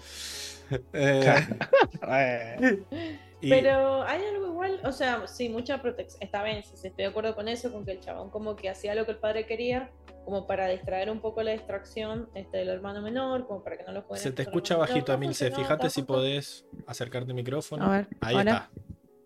Pero 3.41 4.03
hay 4.03 4.23
algo 4.23 4.47
igual, 4.47 4.81
o 4.83 4.91
sea, 4.91 5.27
sí, 5.27 5.49
mucha 5.49 5.81
protección. 5.81 6.21
Está 6.21 6.43
bien, 6.43 6.63
sí, 6.63 6.73
estoy 6.75 6.91
de 6.95 7.05
acuerdo 7.05 7.35
con 7.35 7.47
eso, 7.47 7.71
con 7.71 7.85
que 7.85 7.91
el 7.91 7.99
chabón 7.99 8.29
como 8.29 8.55
que 8.55 8.69
hacía 8.69 8.95
lo 8.95 9.05
que 9.05 9.11
el 9.11 9.17
padre 9.17 9.45
quería, 9.45 9.91
como 10.25 10.45
para 10.47 10.67
distraer 10.67 11.09
un 11.09 11.19
poco 11.19 11.41
la 11.43 11.51
distracción 11.51 12.29
este, 12.35 12.57
del 12.57 12.69
hermano 12.69 13.01
menor, 13.01 13.47
como 13.47 13.63
para 13.63 13.77
que 13.77 13.83
no 13.83 13.91
lo 13.91 14.05
puedan. 14.05 14.23
Se 14.23 14.31
te 14.31 14.43
escucha 14.43 14.77
bajito, 14.77 15.13
Emilce. 15.13 15.51
Fíjate 15.51 15.89
si 15.89 16.03
podés 16.03 16.65
acercarte 16.87 17.31
el 17.31 17.35
micrófono. 17.35 17.85
A 17.85 17.97
ver, 17.97 18.07
Ahí 18.19 18.37
está. 18.37 18.69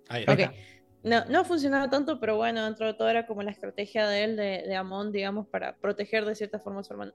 Ahí 0.08 0.26
está. 0.28 0.54
No, 1.06 1.24
no 1.26 1.42
ha 1.42 1.44
funcionado 1.44 1.88
tanto, 1.88 2.20
pero 2.20 2.36
bueno, 2.36 2.66
dentro 2.66 2.88
de 2.88 2.96
todo 2.96 3.08
era 3.10 3.28
como 3.28 3.44
la 3.44 3.52
estrategia 3.52 4.08
de 4.08 4.24
él, 4.24 4.36
de, 4.36 4.64
de 4.68 4.76
Amon, 4.76 5.12
digamos, 5.12 5.48
para 5.48 5.76
proteger 5.76 6.26
de 6.26 6.34
cierta 6.34 6.58
forma 6.58 6.80
a 6.80 6.84
su 6.84 6.94
hermano. 6.94 7.12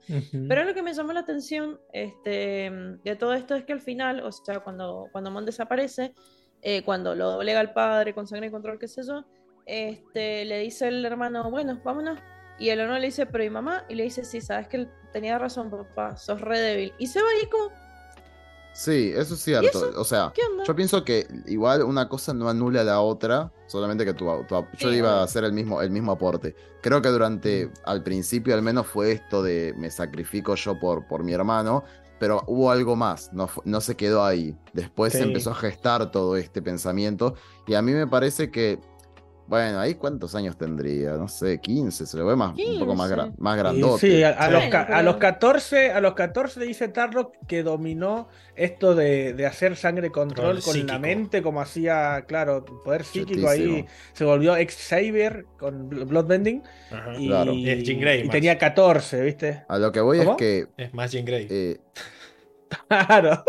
Pero 0.48 0.62
lo 0.62 0.74
que 0.74 0.82
me 0.84 0.94
llamó 0.94 1.12
la 1.12 1.20
atención 1.20 1.80
este, 1.92 2.70
de 3.02 3.16
todo 3.16 3.34
esto 3.34 3.56
es 3.56 3.64
que 3.64 3.72
al 3.72 3.80
final, 3.80 4.20
o 4.22 4.30
sea, 4.30 4.60
cuando, 4.60 5.08
cuando 5.10 5.30
Amon 5.30 5.44
desaparece, 5.44 6.14
eh, 6.62 6.82
cuando 6.82 7.14
lo 7.14 7.30
doblega 7.30 7.60
al 7.60 7.72
padre 7.72 8.14
con 8.14 8.26
sangre 8.26 8.48
y 8.48 8.50
control, 8.50 8.78
qué 8.78 8.88
sé 8.88 9.02
yo, 9.06 9.24
este, 9.66 10.44
le 10.44 10.58
dice 10.58 10.88
el 10.88 11.04
hermano, 11.04 11.50
bueno, 11.50 11.80
vámonos. 11.84 12.18
Y 12.58 12.68
el 12.68 12.80
hermano 12.80 12.98
le 12.98 13.06
dice, 13.06 13.26
pero 13.26 13.42
¿y 13.44 13.50
mamá? 13.50 13.84
Y 13.88 13.94
le 13.94 14.04
dice, 14.04 14.24
sí, 14.24 14.40
sabes 14.40 14.68
que 14.68 14.86
tenía 15.12 15.38
razón, 15.38 15.70
papá, 15.70 16.16
sos 16.16 16.40
re 16.40 16.58
débil. 16.58 16.92
Y 16.98 17.06
se 17.06 17.22
va 17.22 17.28
ahí 17.28 17.48
como, 17.48 17.70
Sí, 18.72 19.12
eso 19.14 19.34
es 19.34 19.40
cierto. 19.40 19.90
O 19.96 20.04
sea, 20.04 20.32
yo 20.66 20.76
pienso 20.76 21.04
que 21.04 21.26
igual 21.46 21.82
una 21.82 22.08
cosa 22.08 22.32
no 22.32 22.48
anula 22.48 22.82
a 22.82 22.84
la 22.84 23.00
otra, 23.00 23.52
solamente 23.66 24.04
que 24.04 24.14
tu, 24.14 24.26
yo 24.78 24.92
iba 24.92 25.20
a 25.20 25.22
hacer 25.24 25.44
el 25.44 25.52
mismo, 25.52 25.82
el 25.82 25.90
mismo 25.90 26.12
aporte. 26.12 26.54
Creo 26.80 27.02
que 27.02 27.08
durante, 27.08 27.70
al 27.84 28.02
principio 28.02 28.54
al 28.54 28.62
menos 28.62 28.86
fue 28.86 29.12
esto 29.12 29.42
de 29.42 29.74
me 29.76 29.90
sacrifico 29.90 30.54
yo 30.54 30.78
por, 30.78 31.06
por 31.06 31.24
mi 31.24 31.32
hermano, 31.32 31.84
pero 32.20 32.44
hubo 32.46 32.70
algo 32.70 32.96
más, 32.96 33.32
no, 33.32 33.48
no 33.64 33.80
se 33.80 33.96
quedó 33.96 34.22
ahí. 34.24 34.54
Después 34.74 35.14
se 35.14 35.22
empezó 35.22 35.52
a 35.52 35.54
gestar 35.54 36.10
todo 36.12 36.36
este 36.36 36.60
pensamiento 36.60 37.34
y 37.66 37.74
a 37.74 37.82
mí 37.82 37.92
me 37.92 38.06
parece 38.06 38.50
que 38.50 38.78
bueno, 39.50 39.80
ahí 39.80 39.96
cuántos 39.96 40.36
años 40.36 40.56
tendría, 40.56 41.14
no 41.14 41.26
sé, 41.26 41.58
15, 41.58 42.06
se 42.06 42.16
lo 42.16 42.24
ve 42.24 42.36
más, 42.36 42.56
un 42.56 42.78
poco 42.78 42.94
más, 42.94 43.10
más 43.36 43.58
grandote. 43.58 43.98
Sí, 43.98 44.22
a, 44.22 44.48
Los, 44.48 44.72
a, 44.72 45.02
los, 45.02 45.16
14, 45.16 45.90
a 45.90 46.00
los 46.00 46.14
14 46.14 46.60
dice 46.60 46.86
Tarlock 46.86 47.34
que 47.48 47.64
dominó 47.64 48.28
esto 48.54 48.94
de, 48.94 49.44
hacer 49.44 49.74
sangre 49.74 50.10
control 50.10 50.62
con 50.62 50.86
la 50.86 51.00
mente, 51.00 51.42
como 51.42 51.60
hacía, 51.60 52.26
claro, 52.28 52.64
poder 52.64 53.02
psíquico 53.02 53.48
ahí. 53.48 53.84
Se 54.12 54.24
volvió 54.24 54.54
ex-Saber 54.54 55.46
con 55.58 55.88
Bloodbending. 55.88 56.62
Y, 57.18 57.26
claro. 57.26 57.52
y, 57.52 58.28
tenía 58.28 58.56
14, 58.56 59.20
¿viste? 59.20 59.64
A 59.68 59.78
lo 59.78 59.90
que 59.90 60.00
voy 60.00 60.20
es 60.20 60.28
que. 60.38 60.68
Es 60.76 60.94
más 60.94 61.10
Jean 61.10 61.24
Grey. 61.24 61.48
Eh, 61.50 61.78
claro. 62.86 63.42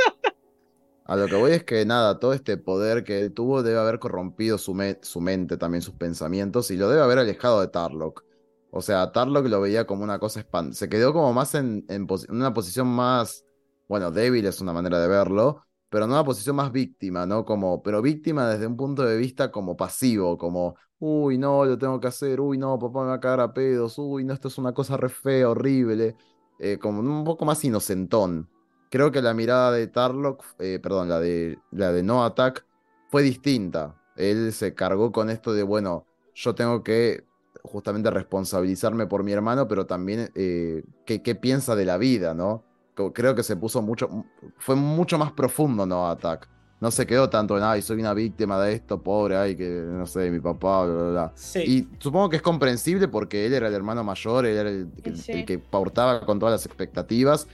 A 1.11 1.17
lo 1.17 1.27
que 1.27 1.35
voy 1.35 1.51
es 1.51 1.65
que 1.65 1.85
nada, 1.85 2.19
todo 2.19 2.31
este 2.31 2.55
poder 2.55 3.03
que 3.03 3.19
él 3.19 3.33
tuvo 3.33 3.63
debe 3.63 3.77
haber 3.77 3.99
corrompido 3.99 4.57
su, 4.57 4.73
su 5.01 5.19
mente, 5.19 5.57
también 5.57 5.81
sus 5.81 5.95
pensamientos, 5.95 6.71
y 6.71 6.77
lo 6.77 6.87
debe 6.87 7.01
haber 7.01 7.19
alejado 7.19 7.59
de 7.59 7.67
Tarlock. 7.67 8.23
O 8.71 8.81
sea, 8.81 9.11
Tarlock 9.11 9.47
lo 9.47 9.59
veía 9.59 9.85
como 9.85 10.05
una 10.05 10.19
cosa 10.19 10.39
espantosa. 10.39 10.79
Se 10.79 10.89
quedó 10.89 11.11
como 11.11 11.33
más 11.33 11.53
en, 11.55 11.85
una 12.29 12.53
posición 12.53 12.87
más, 12.87 13.43
bueno, 13.89 14.09
débil 14.09 14.45
es 14.45 14.61
una 14.61 14.71
manera 14.71 15.01
de 15.01 15.09
verlo, 15.09 15.65
pero 15.89 16.05
en 16.05 16.11
una 16.11 16.23
posición 16.23 16.55
más 16.55 16.71
víctima, 16.71 17.25
¿no? 17.25 17.43
Como, 17.43 17.83
pero 17.83 18.01
víctima 18.01 18.47
desde 18.47 18.67
un 18.67 18.77
punto 18.77 19.03
de 19.03 19.17
vista 19.17 19.51
como 19.51 19.75
pasivo, 19.75 20.37
como, 20.37 20.77
uy, 20.99 21.37
no, 21.37 21.65
lo 21.65 21.77
tengo 21.77 21.99
que 21.99 22.07
hacer, 22.07 22.39
uy, 22.39 22.57
no, 22.57 22.79
papá 22.79 23.01
me 23.01 23.07
va 23.09 23.15
a 23.15 23.19
cagar 23.19 23.41
a 23.41 23.53
pedos, 23.53 23.97
uy, 23.97 24.23
no, 24.23 24.33
esto 24.33 24.47
es 24.47 24.57
una 24.57 24.73
cosa 24.73 24.95
re 24.95 25.09
fea, 25.09 25.49
horrible, 25.49 26.15
eh, 26.57 26.77
como 26.77 27.01
un 27.01 27.25
poco 27.25 27.43
más 27.43 27.61
inocentón. 27.65 28.47
Creo 28.91 29.09
que 29.09 29.21
la 29.21 29.33
mirada 29.33 29.71
de 29.71 29.87
Tarlock, 29.87 30.43
eh, 30.59 30.77
perdón, 30.83 31.07
la 31.07 31.21
de, 31.21 31.57
la 31.71 31.93
de 31.93 32.03
No 32.03 32.25
Attack, 32.25 32.65
fue 33.09 33.23
distinta. 33.23 33.95
Él 34.17 34.51
se 34.51 34.75
cargó 34.75 35.13
con 35.13 35.29
esto 35.29 35.53
de, 35.53 35.63
bueno, 35.63 36.05
yo 36.35 36.53
tengo 36.55 36.83
que 36.83 37.23
justamente 37.63 38.11
responsabilizarme 38.11 39.07
por 39.07 39.23
mi 39.23 39.31
hermano, 39.31 39.65
pero 39.69 39.85
también 39.85 40.29
eh, 40.35 40.83
¿qué, 41.05 41.35
piensa 41.35 41.73
de 41.77 41.85
la 41.85 41.97
vida, 41.97 42.33
¿no? 42.33 42.65
Creo 43.13 43.33
que 43.33 43.43
se 43.43 43.55
puso 43.55 43.81
mucho, 43.81 44.09
fue 44.57 44.75
mucho 44.75 45.17
más 45.17 45.31
profundo 45.31 45.85
No 45.85 46.09
Attack 46.09 46.49
no 46.81 46.89
se 46.89 47.05
quedó 47.05 47.29
tanto 47.29 47.55
en, 47.57 47.63
ay, 47.63 47.83
soy 47.83 47.99
una 47.99 48.15
víctima 48.15 48.59
de 48.59 48.73
esto, 48.73 48.99
pobre, 49.01 49.37
ay, 49.37 49.55
que 49.55 49.69
no 49.69 50.07
sé, 50.07 50.31
mi 50.31 50.39
papá, 50.39 50.83
bla, 50.85 50.93
bla, 50.95 51.11
bla. 51.11 51.33
Y 51.63 51.87
supongo 51.99 52.29
que 52.29 52.37
es 52.37 52.41
comprensible 52.41 53.07
porque 53.07 53.45
él 53.45 53.53
era 53.53 53.67
el 53.67 53.73
hermano 53.75 54.03
mayor, 54.03 54.47
él 54.47 54.57
era 54.57 54.69
el, 54.69 55.45
que 55.45 55.59
portaba 55.59 56.25
con 56.25 56.39
todas 56.39 56.53
las 56.53 56.65
expectativas. 56.65 57.47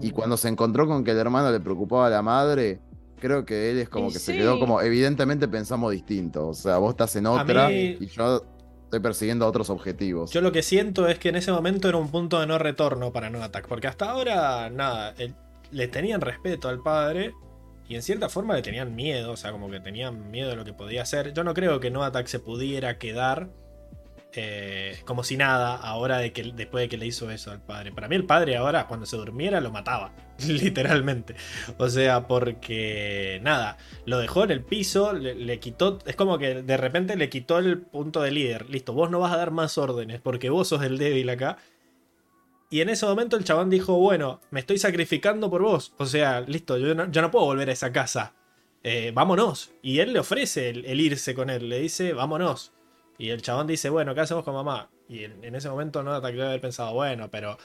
Y 0.00 0.12
cuando 0.12 0.38
se 0.38 0.48
encontró 0.48 0.86
con 0.86 1.04
que 1.04 1.10
el 1.10 1.18
hermano 1.18 1.52
le 1.52 1.60
preocupaba 1.60 2.06
a 2.06 2.10
la 2.10 2.22
madre, 2.22 2.80
creo 3.20 3.44
que 3.44 3.70
él 3.70 3.80
es 3.80 3.90
como 3.90 4.10
que 4.10 4.18
se 4.18 4.32
quedó 4.32 4.58
como, 4.58 4.80
evidentemente 4.80 5.46
pensamos 5.46 5.92
distinto. 5.92 6.48
O 6.48 6.54
sea, 6.54 6.78
vos 6.78 6.92
estás 6.92 7.14
en 7.16 7.26
otra 7.26 7.70
y 7.70 8.06
yo 8.06 8.42
estoy 8.84 9.00
persiguiendo 9.00 9.46
otros 9.46 9.68
objetivos. 9.68 10.30
Yo 10.30 10.40
lo 10.40 10.52
que 10.52 10.62
siento 10.62 11.06
es 11.06 11.18
que 11.18 11.28
en 11.28 11.36
ese 11.36 11.52
momento 11.52 11.86
era 11.86 11.98
un 11.98 12.08
punto 12.08 12.40
de 12.40 12.46
no 12.46 12.58
retorno 12.58 13.12
para 13.12 13.28
No 13.28 13.42
Attack, 13.42 13.68
porque 13.68 13.88
hasta 13.88 14.10
ahora, 14.10 14.70
nada, 14.70 15.14
le 15.70 15.88
tenían 15.88 16.22
respeto 16.22 16.70
al 16.70 16.80
padre 16.80 17.34
y 17.90 17.96
en 17.96 18.02
cierta 18.04 18.28
forma 18.28 18.54
le 18.54 18.62
tenían 18.62 18.94
miedo, 18.94 19.32
o 19.32 19.36
sea, 19.36 19.50
como 19.50 19.68
que 19.68 19.80
tenían 19.80 20.30
miedo 20.30 20.50
de 20.50 20.54
lo 20.54 20.64
que 20.64 20.72
podía 20.72 21.02
hacer. 21.02 21.32
Yo 21.32 21.42
no 21.42 21.54
creo 21.54 21.80
que 21.80 21.90
No 21.90 22.04
Attack 22.04 22.28
se 22.28 22.38
pudiera 22.38 22.98
quedar 22.98 23.48
eh, 24.32 24.96
como 25.04 25.24
si 25.24 25.36
nada 25.36 25.74
ahora 25.74 26.18
de 26.18 26.32
que, 26.32 26.44
después 26.54 26.82
de 26.82 26.88
que 26.88 26.96
le 26.96 27.06
hizo 27.06 27.32
eso 27.32 27.50
al 27.50 27.60
padre. 27.60 27.90
Para 27.90 28.06
mí 28.06 28.14
el 28.14 28.26
padre 28.26 28.56
ahora 28.56 28.86
cuando 28.86 29.06
se 29.06 29.16
durmiera 29.16 29.60
lo 29.60 29.72
mataba, 29.72 30.12
literalmente. 30.46 31.34
O 31.78 31.88
sea, 31.88 32.28
porque 32.28 33.40
nada, 33.42 33.76
lo 34.04 34.20
dejó 34.20 34.44
en 34.44 34.52
el 34.52 34.62
piso, 34.62 35.12
le, 35.12 35.34
le, 35.34 35.58
quitó, 35.58 35.98
es 36.06 36.14
como 36.14 36.38
que 36.38 36.62
de 36.62 36.76
repente 36.76 37.16
le 37.16 37.28
quitó 37.28 37.58
el 37.58 37.80
punto 37.80 38.22
de 38.22 38.30
líder. 38.30 38.70
Listo, 38.70 38.92
vos 38.92 39.10
no 39.10 39.18
vas 39.18 39.32
a 39.32 39.36
dar 39.36 39.50
más 39.50 39.76
órdenes 39.78 40.20
porque 40.20 40.48
vos 40.48 40.68
sos 40.68 40.84
el 40.84 40.96
débil 40.96 41.28
acá 41.28 41.56
y 42.70 42.80
en 42.80 42.88
ese 42.88 43.04
momento 43.04 43.36
el 43.36 43.42
chabón 43.42 43.68
dijo, 43.68 43.96
bueno, 43.96 44.40
me 44.52 44.60
estoy 44.60 44.78
sacrificando 44.78 45.50
por 45.50 45.62
vos. 45.62 45.92
O 45.98 46.06
sea, 46.06 46.40
listo, 46.42 46.78
yo 46.78 46.94
no, 46.94 47.06
no 47.06 47.30
puedo 47.32 47.46
volver 47.46 47.68
a 47.68 47.72
esa 47.72 47.90
casa. 47.90 48.34
Eh, 48.84 49.10
vámonos. 49.12 49.72
Y 49.82 49.98
él 49.98 50.12
le 50.12 50.20
ofrece 50.20 50.70
el, 50.70 51.00
irse 51.00 51.34
con 51.34 51.50
él. 51.50 51.68
Le 51.68 51.80
dice, 51.80 52.12
vámonos. 52.12 52.72
Y 53.18 53.30
el 53.30 53.42
chabón 53.42 53.66
dice, 53.66 53.90
bueno, 53.90 54.14
¿qué 54.14 54.20
hacemos 54.20 54.44
con 54.44 54.54
mamá? 54.54 54.88
Y 55.08 55.24
en, 55.24 55.52
ese 55.52 55.68
momento 55.68 56.04
no 56.04 56.14
ataque 56.14 56.40
haber 56.40 56.60
pensado, 56.60 56.94
bueno, 56.94 57.28
pero 57.28 57.58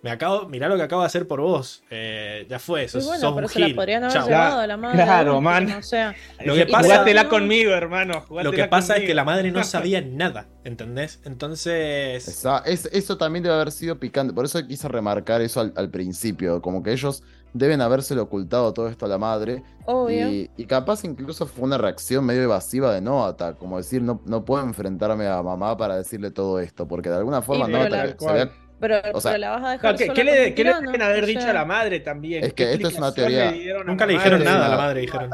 me 0.00 0.10
acabo, 0.10 0.48
mirá 0.48 0.68
lo 0.68 0.76
que 0.76 0.82
acabo 0.82 1.02
de 1.02 1.06
hacer 1.06 1.26
por 1.26 1.40
vos. 1.40 1.82
Eh, 1.90 2.46
ya 2.48 2.60
fue, 2.60 2.84
eso. 2.84 3.00
bueno, 3.00 3.34
pero 3.34 3.48
se 3.48 3.58
la 3.58 3.74
podrían 3.74 4.04
haber 4.04 4.22
llevado 4.22 4.60
a 4.60 4.66
la 4.66 4.76
madre. 4.76 5.02
Claro, 5.02 5.40
man. 5.40 5.72
O 5.72 5.82
sea, 5.82 6.14
lo 6.44 6.54
que 6.54 6.66
pasa, 6.66 7.04
conmigo, 7.28 7.72
hermano. 7.72 8.24
Lo 8.30 8.52
que 8.52 8.64
pasa 8.64 8.96
es 8.96 9.04
que 9.04 9.14
la 9.14 9.24
madre 9.24 9.50
no 9.50 9.62
sabía 9.64 10.00
nada, 10.00 10.46
¿entendés? 10.64 11.20
Entonces. 11.24 12.44
eso 12.64 13.18
también 13.18 13.42
debe 13.42 13.56
haber 13.56 13.72
sido 13.72 13.98
picante. 13.98 14.32
Por 14.32 14.44
eso 14.44 14.64
quise 14.66 14.86
remarcar 14.88 15.42
eso 15.42 15.60
al, 15.74 15.90
principio. 15.90 16.62
Como 16.62 16.82
que 16.82 16.92
ellos 16.92 17.24
deben 17.52 17.80
habérselo 17.80 18.22
ocultado 18.22 18.72
todo 18.72 18.88
esto 18.88 19.06
a 19.06 19.08
la 19.08 19.18
madre. 19.18 19.64
Obvio. 19.86 20.28
Y, 20.28 20.66
capaz 20.66 21.02
incluso 21.04 21.46
fue 21.46 21.64
una 21.64 21.78
reacción 21.78 22.24
medio 22.24 22.42
evasiva 22.42 22.94
de 22.94 23.00
Noata, 23.00 23.54
como 23.54 23.78
decir, 23.78 24.02
no, 24.02 24.20
no 24.26 24.44
puedo 24.44 24.62
enfrentarme 24.62 25.26
a 25.26 25.42
mamá 25.42 25.76
para 25.76 25.96
decirle 25.96 26.30
todo 26.30 26.60
esto, 26.60 26.86
porque 26.86 27.08
de 27.08 27.16
alguna 27.16 27.42
forma 27.42 27.66
Noata 27.66 28.16
se 28.16 28.28
había 28.28 28.52
pero, 28.80 29.00
la 29.38 29.50
vas 29.50 29.64
a 29.64 29.70
dejar 29.72 29.96
¿qué, 29.96 30.08
¿qué, 30.08 30.24
le, 30.24 30.54
¿qué 30.54 30.64
le 30.64 30.74
deben 30.74 31.02
haber 31.02 31.26
dicho 31.26 31.48
a 31.48 31.52
la 31.52 31.64
madre 31.64 32.00
también? 32.00 32.44
Es 32.44 32.52
que 32.54 32.72
esto 32.72 32.88
es 32.88 32.96
una 32.96 33.12
teoría. 33.12 33.52
Nunca 33.84 34.06
le 34.06 34.14
dijeron 34.14 34.44
nada 34.44 34.66
a 34.66 34.68
la 34.68 34.76
madre, 34.76 35.00
dijeron. 35.02 35.30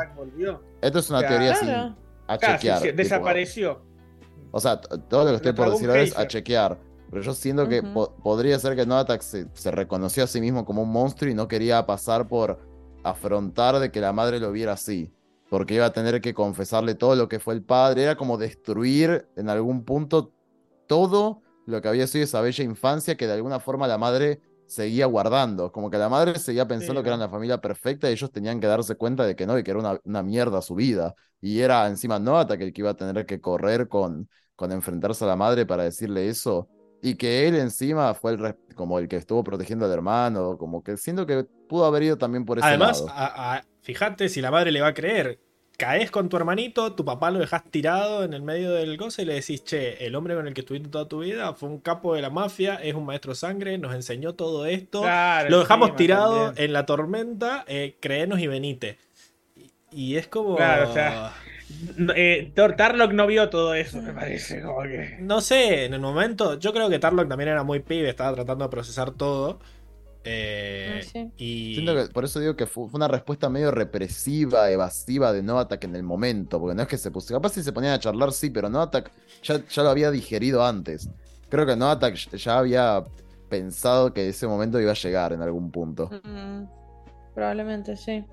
Esto 0.80 0.98
es 0.98 1.10
una 1.10 1.26
teoría 1.26 1.54
sin 1.54 1.68
a 2.26 2.38
chequear. 2.38 2.94
desapareció. 2.94 3.82
O 4.50 4.60
sea, 4.60 4.80
todo 4.80 5.24
lo 5.24 5.30
que 5.30 5.36
estoy 5.36 5.52
por 5.52 5.70
decir 5.70 5.88
ahora 5.88 6.02
es 6.02 6.16
a 6.16 6.26
chequear. 6.26 6.78
Pero 7.10 7.22
yo 7.22 7.34
siento 7.34 7.68
que 7.68 7.82
podría 7.82 8.58
ser 8.58 8.74
que 8.74 8.86
Noatak 8.86 9.20
se, 9.20 9.46
se 9.52 9.70
reconoció 9.70 10.24
a 10.24 10.26
sí 10.26 10.40
mismo 10.40 10.64
como 10.64 10.82
un 10.82 10.90
monstruo 10.90 11.30
y 11.30 11.34
no 11.34 11.46
quería 11.48 11.84
pasar 11.86 12.26
por 12.26 12.58
afrontar 13.04 13.78
de 13.78 13.90
que 13.90 14.00
la 14.00 14.12
madre 14.12 14.40
lo 14.40 14.50
viera 14.52 14.72
así. 14.72 15.12
Porque 15.50 15.74
iba 15.74 15.86
a 15.86 15.92
tener 15.92 16.20
que 16.20 16.34
confesarle 16.34 16.94
todo 16.94 17.14
lo 17.14 17.28
que 17.28 17.38
fue 17.38 17.54
el 17.54 17.62
padre. 17.62 18.04
Era 18.04 18.16
como 18.16 18.38
destruir 18.38 19.28
en 19.36 19.48
algún 19.48 19.84
punto 19.84 20.32
todo 20.86 21.42
lo 21.66 21.80
que 21.80 21.88
había 21.88 22.06
sido 22.06 22.24
esa 22.24 22.40
bella 22.40 22.64
infancia 22.64 23.16
que 23.16 23.26
de 23.26 23.34
alguna 23.34 23.60
forma 23.60 23.86
la 23.86 23.98
madre 23.98 24.40
seguía 24.66 25.06
guardando. 25.06 25.72
Como 25.72 25.90
que 25.90 25.98
la 25.98 26.08
madre 26.08 26.38
seguía 26.38 26.66
pensando 26.66 27.02
que 27.02 27.08
eran 27.08 27.20
la 27.20 27.28
familia 27.28 27.60
perfecta 27.60 28.08
y 28.08 28.12
ellos 28.12 28.30
tenían 28.30 28.60
que 28.60 28.66
darse 28.66 28.96
cuenta 28.96 29.26
de 29.26 29.36
que 29.36 29.46
no, 29.46 29.58
y 29.58 29.62
que 29.62 29.70
era 29.70 30.00
una, 30.04 30.22
mierda 30.22 30.62
su 30.62 30.74
vida. 30.74 31.14
Y 31.40 31.60
era 31.60 31.86
encima 31.86 32.18
Noata 32.18 32.56
que 32.56 32.64
el 32.64 32.72
que 32.72 32.82
iba 32.82 32.90
a 32.90 32.94
tener 32.94 33.26
que 33.26 33.40
correr 33.40 33.88
con, 33.88 34.28
con 34.56 34.72
enfrentarse 34.72 35.24
a 35.24 35.28
la 35.28 35.36
madre 35.36 35.66
para 35.66 35.84
decirle 35.84 36.28
eso. 36.28 36.68
Y 37.02 37.16
que 37.16 37.46
él 37.46 37.56
encima 37.56 38.14
fue 38.14 38.32
el, 38.32 38.56
como 38.74 38.98
el 38.98 39.08
que 39.08 39.16
estuvo 39.16 39.44
protegiendo 39.44 39.84
al 39.84 39.92
hermano, 39.92 40.56
como 40.56 40.82
que 40.82 40.96
siento 40.96 41.26
que 41.26 41.44
pudo 41.68 41.84
haber 41.84 42.02
ido 42.02 42.16
también 42.16 42.46
por 42.46 42.58
ese 42.58 42.66
Además, 42.66 43.00
lado. 43.00 43.12
Además, 43.14 43.66
fíjate 43.82 44.28
si 44.30 44.40
la 44.40 44.50
madre 44.50 44.72
le 44.72 44.80
va 44.80 44.88
a 44.88 44.94
creer 44.94 45.38
caes 45.76 46.10
con 46.10 46.28
tu 46.28 46.36
hermanito, 46.36 46.92
tu 46.92 47.04
papá 47.04 47.30
lo 47.30 47.38
dejas 47.38 47.64
tirado 47.70 48.24
en 48.24 48.32
el 48.32 48.42
medio 48.42 48.72
del 48.72 48.96
gozo 48.96 49.22
y 49.22 49.24
le 49.24 49.34
decís, 49.34 49.64
che, 49.64 50.04
el 50.06 50.14
hombre 50.14 50.34
con 50.34 50.46
el 50.46 50.54
que 50.54 50.60
estuviste 50.60 50.88
toda 50.88 51.08
tu 51.08 51.20
vida 51.20 51.54
fue 51.54 51.68
un 51.68 51.78
capo 51.78 52.14
de 52.14 52.22
la 52.22 52.30
mafia, 52.30 52.76
es 52.76 52.94
un 52.94 53.04
maestro 53.04 53.34
sangre, 53.34 53.78
nos 53.78 53.94
enseñó 53.94 54.34
todo 54.34 54.66
esto, 54.66 55.04
lo 55.48 55.60
dejamos 55.60 55.96
tirado 55.96 56.52
en 56.56 56.72
la 56.72 56.86
tormenta, 56.86 57.64
eh, 57.66 57.96
créenos 58.00 58.40
y 58.40 58.46
venite. 58.46 58.98
Y, 59.90 60.16
es 60.16 60.26
como... 60.26 60.56
Claro, 60.56 60.90
o 60.90 60.92
sea... 60.92 61.32
Eh, 62.14 62.52
Tarlock 62.54 63.12
no 63.12 63.26
vio 63.26 63.48
todo 63.48 63.74
eso, 63.74 64.00
me 64.00 64.12
parece. 64.12 64.62
No 65.20 65.40
sé, 65.40 65.86
en 65.86 65.94
el 65.94 66.00
momento, 66.00 66.58
yo 66.58 66.72
creo 66.72 66.88
que 66.88 66.98
Tarlock 66.98 67.28
también 67.28 67.48
era 67.48 67.62
muy 67.64 67.80
pibe, 67.80 68.08
estaba 68.08 68.34
tratando 68.34 68.64
de 68.64 68.70
procesar 68.70 69.12
todo. 69.12 69.58
Eh, 70.24 71.30
y... 71.36 71.74
Siento 71.74 71.94
que 71.94 72.12
por 72.12 72.24
eso 72.24 72.40
digo 72.40 72.56
que 72.56 72.66
fue, 72.66 72.88
una 72.92 73.08
respuesta 73.08 73.50
medio 73.50 73.70
represiva, 73.70 74.70
evasiva 74.70 75.32
de 75.32 75.42
Noatak 75.42 75.84
en 75.84 75.96
el 75.96 76.02
momento, 76.02 76.58
porque 76.58 76.74
no 76.74 76.82
es 76.82 76.88
que 76.88 76.96
se 76.96 77.10
pusiera, 77.10 77.38
capaz 77.38 77.54
si 77.54 77.62
se 77.62 77.72
ponían 77.72 77.92
a 77.92 77.98
charlar, 77.98 78.32
sí, 78.32 78.50
pero 78.50 78.70
Noatak 78.70 79.12
ya, 79.42 79.62
ya 79.66 79.82
lo 79.82 79.90
había 79.90 80.10
digerido 80.10 80.64
antes. 80.64 81.10
Creo 81.50 81.66
que 81.66 81.76
Noatak 81.76 82.16
ya 82.16 82.58
había 82.58 83.04
pensado 83.48 84.12
que 84.12 84.28
ese 84.28 84.46
momento 84.46 84.80
iba 84.80 84.92
a 84.92 84.94
llegar 84.94 85.32
en 85.32 85.42
algún 85.42 85.70
punto. 85.70 86.10
Mm, 86.24 86.64
probablemente, 87.34 87.96
sí. 87.96 88.24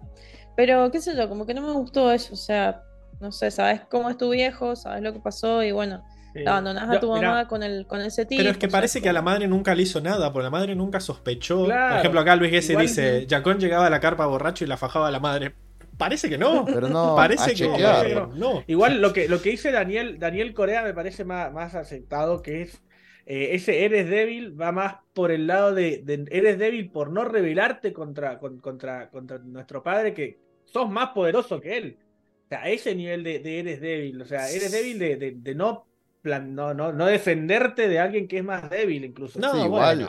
Pero 0.56 0.90
qué 0.92 1.02
sé 1.02 1.16
yo, 1.16 1.28
como 1.28 1.46
que 1.46 1.54
no 1.54 1.62
me 1.62 1.74
gustó 1.74 2.12
eso, 2.12 2.34
o 2.34 2.38
sea, 2.38 2.84
no 3.20 3.32
sé, 3.32 3.52
sabes 3.52 3.82
cómo 3.90 4.10
es 4.10 4.18
tu 4.18 4.30
viejo, 4.30 4.76
sabes 4.76 5.04
lo 5.04 5.14
que 5.14 5.20
pasó 5.20 5.62
y 5.62 5.72
bueno, 5.72 6.04
Abandonás 6.46 6.90
a 6.90 7.00
tu 7.00 7.10
mamá 7.10 7.48
con, 7.48 7.64
el, 7.64 7.86
con 7.86 8.02
ese 8.02 8.26
tipo. 8.26 8.40
Pero 8.40 8.52
es 8.52 8.58
que 8.58 8.68
parece 8.68 9.02
que 9.02 9.10
a 9.10 9.14
la 9.14 9.22
madre 9.22 9.48
nunca 9.48 9.76
le 9.76 9.84
hizo 9.84 10.02
nada, 10.02 10.32
porque 10.32 10.44
la 10.44 10.50
madre 10.50 10.76
nunca 10.76 11.00
sospechó. 11.00 11.66
Por 11.66 11.98
ejemplo, 11.98 12.20
acá 12.20 12.36
Luis 12.36 12.52
Gessi 12.52 12.76
dice: 12.76 13.28
Jacón 13.30 13.60
llegaba 13.60 13.88
a 13.88 13.90
la 13.90 14.00
carpa 14.00 14.26
borracho 14.26 14.64
y 14.64 14.68
la 14.68 14.78
fajaba 14.78 15.08
a 15.08 15.12
la 15.12 15.20
madre. 15.20 15.56
Parece 15.98 16.30
que 16.30 16.38
no. 16.38 16.66
Pero 16.66 16.90
no. 16.90 17.16
Parece 17.18 17.54
que 17.54 17.68
no. 17.68 18.64
Igual 18.68 19.02
lo 19.02 19.14
que, 19.14 19.28
lo 19.28 19.42
que 19.42 19.52
dice 19.52 19.72
Daniel, 19.72 20.18
Daniel 20.20 20.54
Corea 20.54 20.84
me 20.84 20.94
parece 20.94 21.26
más, 21.26 21.52
más 21.52 21.76
aceptado, 21.76 22.42
que 22.42 22.64
es. 22.64 22.82
Eh, 23.28 23.50
ese 23.54 23.86
eres 23.86 24.10
débil 24.10 24.60
va 24.60 24.72
más 24.72 24.96
por 25.14 25.32
el 25.32 25.46
lado 25.46 25.76
de, 25.76 26.04
eres 26.32 26.58
débil 26.58 26.90
por 26.90 27.12
no 27.12 27.24
rebelarte 27.24 27.94
contra, 27.94 28.40
contra, 28.40 29.12
contra 29.12 29.38
nuestro 29.38 29.84
padre, 29.84 30.16
que 30.16 30.40
sos 30.66 30.90
más 30.90 31.10
poderoso 31.10 31.62
que 31.62 31.78
él. 31.78 31.98
O 32.46 32.48
sea, 32.50 32.68
ese 32.68 32.96
nivel 32.96 33.24
de, 33.24 33.60
eres 33.60 33.80
débil. 33.80 34.22
O 34.22 34.26
sea, 34.26 34.50
eres 34.50 34.72
débil 34.72 34.98
de, 34.98 35.36
de 35.38 35.56
no 35.56 35.86
no, 36.24 36.74
no, 36.74 36.92
no 36.92 37.06
defenderte 37.06 37.88
de 37.88 38.00
alguien 38.00 38.28
que 38.28 38.38
es 38.38 38.44
más 38.44 38.70
débil 38.70 39.04
incluso. 39.06 39.40
No, 39.40 39.66
igual, 39.66 40.08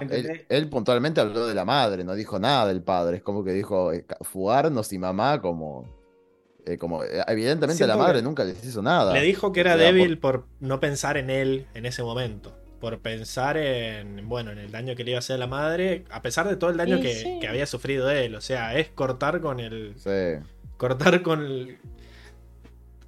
él, 0.49 0.69
puntualmente 0.69 1.21
habló 1.21 1.47
de 1.47 1.55
la 1.55 1.65
madre, 1.65 2.05
no 2.05 2.15
dijo 2.15 2.39
nada 2.39 2.67
del 2.67 2.83
padre, 2.83 3.19
es 3.19 3.23
como 3.23 3.45
que 3.45 3.53
dijo 3.53 3.93
eh, 3.93 4.05
fugarnos 4.21 4.93
y 4.93 4.99
mamá 4.99 5.41
como... 5.41 6.01
Eh, 6.65 6.79
como 6.79 7.03
eh, 7.03 7.25
evidentemente 7.27 7.85
la 7.89 7.97
madre 7.97 8.23
nunca 8.23 8.45
les 8.45 8.65
hizo 8.65 8.83
nada. 8.83 9.13
Le 9.13 9.23
dijo 9.23 9.53
que 9.53 9.61
era 9.61 9.77
débil 9.77 10.19
por... 10.19 10.47
no 10.61 10.79
pensar 10.79 11.17
en 11.17 11.31
él 11.31 11.67
en 11.75 11.87
ese 11.87 12.03
momento. 12.03 12.57
Por 12.79 13.01
pensar 13.01 13.57
en, 13.57 14.29
bueno, 14.29 14.51
en 14.51 14.59
el 14.59 14.71
daño 14.71 14.95
que 14.95 15.05
le 15.05 15.13
iba 15.13 15.19
a 15.19 15.21
hacer 15.21 15.37
a 15.37 15.39
la 15.39 15.47
madre, 15.47 16.05
a 16.11 16.21
pesar 16.21 16.49
de 16.49 16.57
todo 16.57 16.71
el 16.71 16.77
daño 16.77 17.01
que, 17.01 17.39
que, 17.41 17.49
había 17.49 17.65
sufrido 17.65 18.11
él. 18.11 18.35
O 18.35 18.41
sea, 18.41 18.77
es 18.77 18.89
cortar 18.89 19.41
con 19.41 19.61
el. 19.61 19.95
Sí. 19.97 20.45
Cortar 20.77 21.23
con 21.23 21.45
el, 21.45 21.79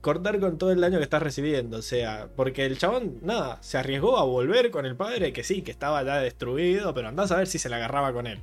cortar 0.04 0.38
con 0.38 0.58
todo 0.58 0.70
el 0.70 0.82
daño 0.82 0.98
que 0.98 1.04
estás 1.04 1.22
recibiendo. 1.22 1.78
O 1.78 1.82
sea, 1.82 2.28
porque 2.36 2.66
el 2.66 2.76
chabón, 2.76 3.18
nada, 3.22 3.58
se 3.62 3.78
arriesgó 3.78 4.18
a 4.18 4.24
volver 4.24 4.70
con 4.70 4.84
el 4.84 4.96
padre, 4.96 5.32
que 5.32 5.42
sí, 5.42 5.62
que 5.62 5.70
estaba 5.70 6.02
ya 6.04 6.18
destruido, 6.18 6.92
pero 6.92 7.08
andás 7.08 7.32
a 7.32 7.36
ver 7.36 7.46
si 7.46 7.58
se 7.58 7.70
la 7.70 7.76
agarraba 7.76 8.12
con 8.12 8.26
él. 8.26 8.42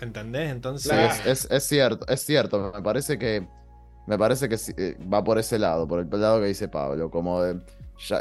¿Entendés? 0.00 0.50
Entonces. 0.50 0.92
es, 1.26 1.64
cierto, 1.64 2.06
es 2.06 2.20
cierto. 2.20 2.72
Me 2.74 2.82
parece 2.82 3.18
que. 3.18 3.48
Me 4.06 4.16
parece 4.16 4.48
que 4.48 4.56
eh, 4.76 4.96
va 5.12 5.24
por 5.24 5.38
ese 5.38 5.58
lado, 5.58 5.88
por 5.88 6.00
el 6.00 6.08
lado 6.20 6.40
que 6.40 6.46
dice 6.46 6.68
Pablo. 6.68 7.10
Como 7.10 7.42
de. 7.42 7.58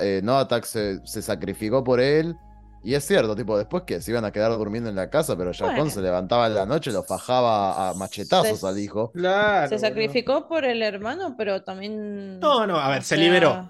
Eh, 0.01 0.21
no 0.23 0.37
Attack 0.37 0.63
se 0.63 1.21
sacrificó 1.21 1.83
por 1.83 1.99
él 1.99 2.35
y 2.87 2.95
es 2.95 3.03
cierto, 3.03 3.35
tipo, 3.35 3.57
después 3.57 3.83
que 3.83 3.99
se 3.99 4.11
iban 4.11 4.23
a 4.23 4.31
quedar 4.31 4.49
durmiendo 4.57 4.89
en 4.89 4.95
la 4.95 5.09
casa, 5.09 5.37
pero 5.37 5.51
Jacón 5.53 5.91
se 5.91 6.01
levantaba 6.01 6.47
en 6.47 6.55
la 6.55 6.65
noche 6.65 6.89
y 6.89 6.93
lo 6.93 7.03
fajaba 7.03 7.89
a 7.89 7.93
machetazos 7.95 8.63
al 8.63 8.79
hijo. 8.79 9.11
Claro, 9.11 9.67
se 9.67 9.77
sacrificó 9.77 10.47
por 10.47 10.63
el 10.63 10.81
hermano, 10.81 11.35
pero 11.37 11.63
también. 11.63 12.39
No, 12.39 12.65
no, 12.65 12.79
a 12.79 12.89
ver, 12.89 13.03
se 13.03 13.17
liberó. 13.17 13.69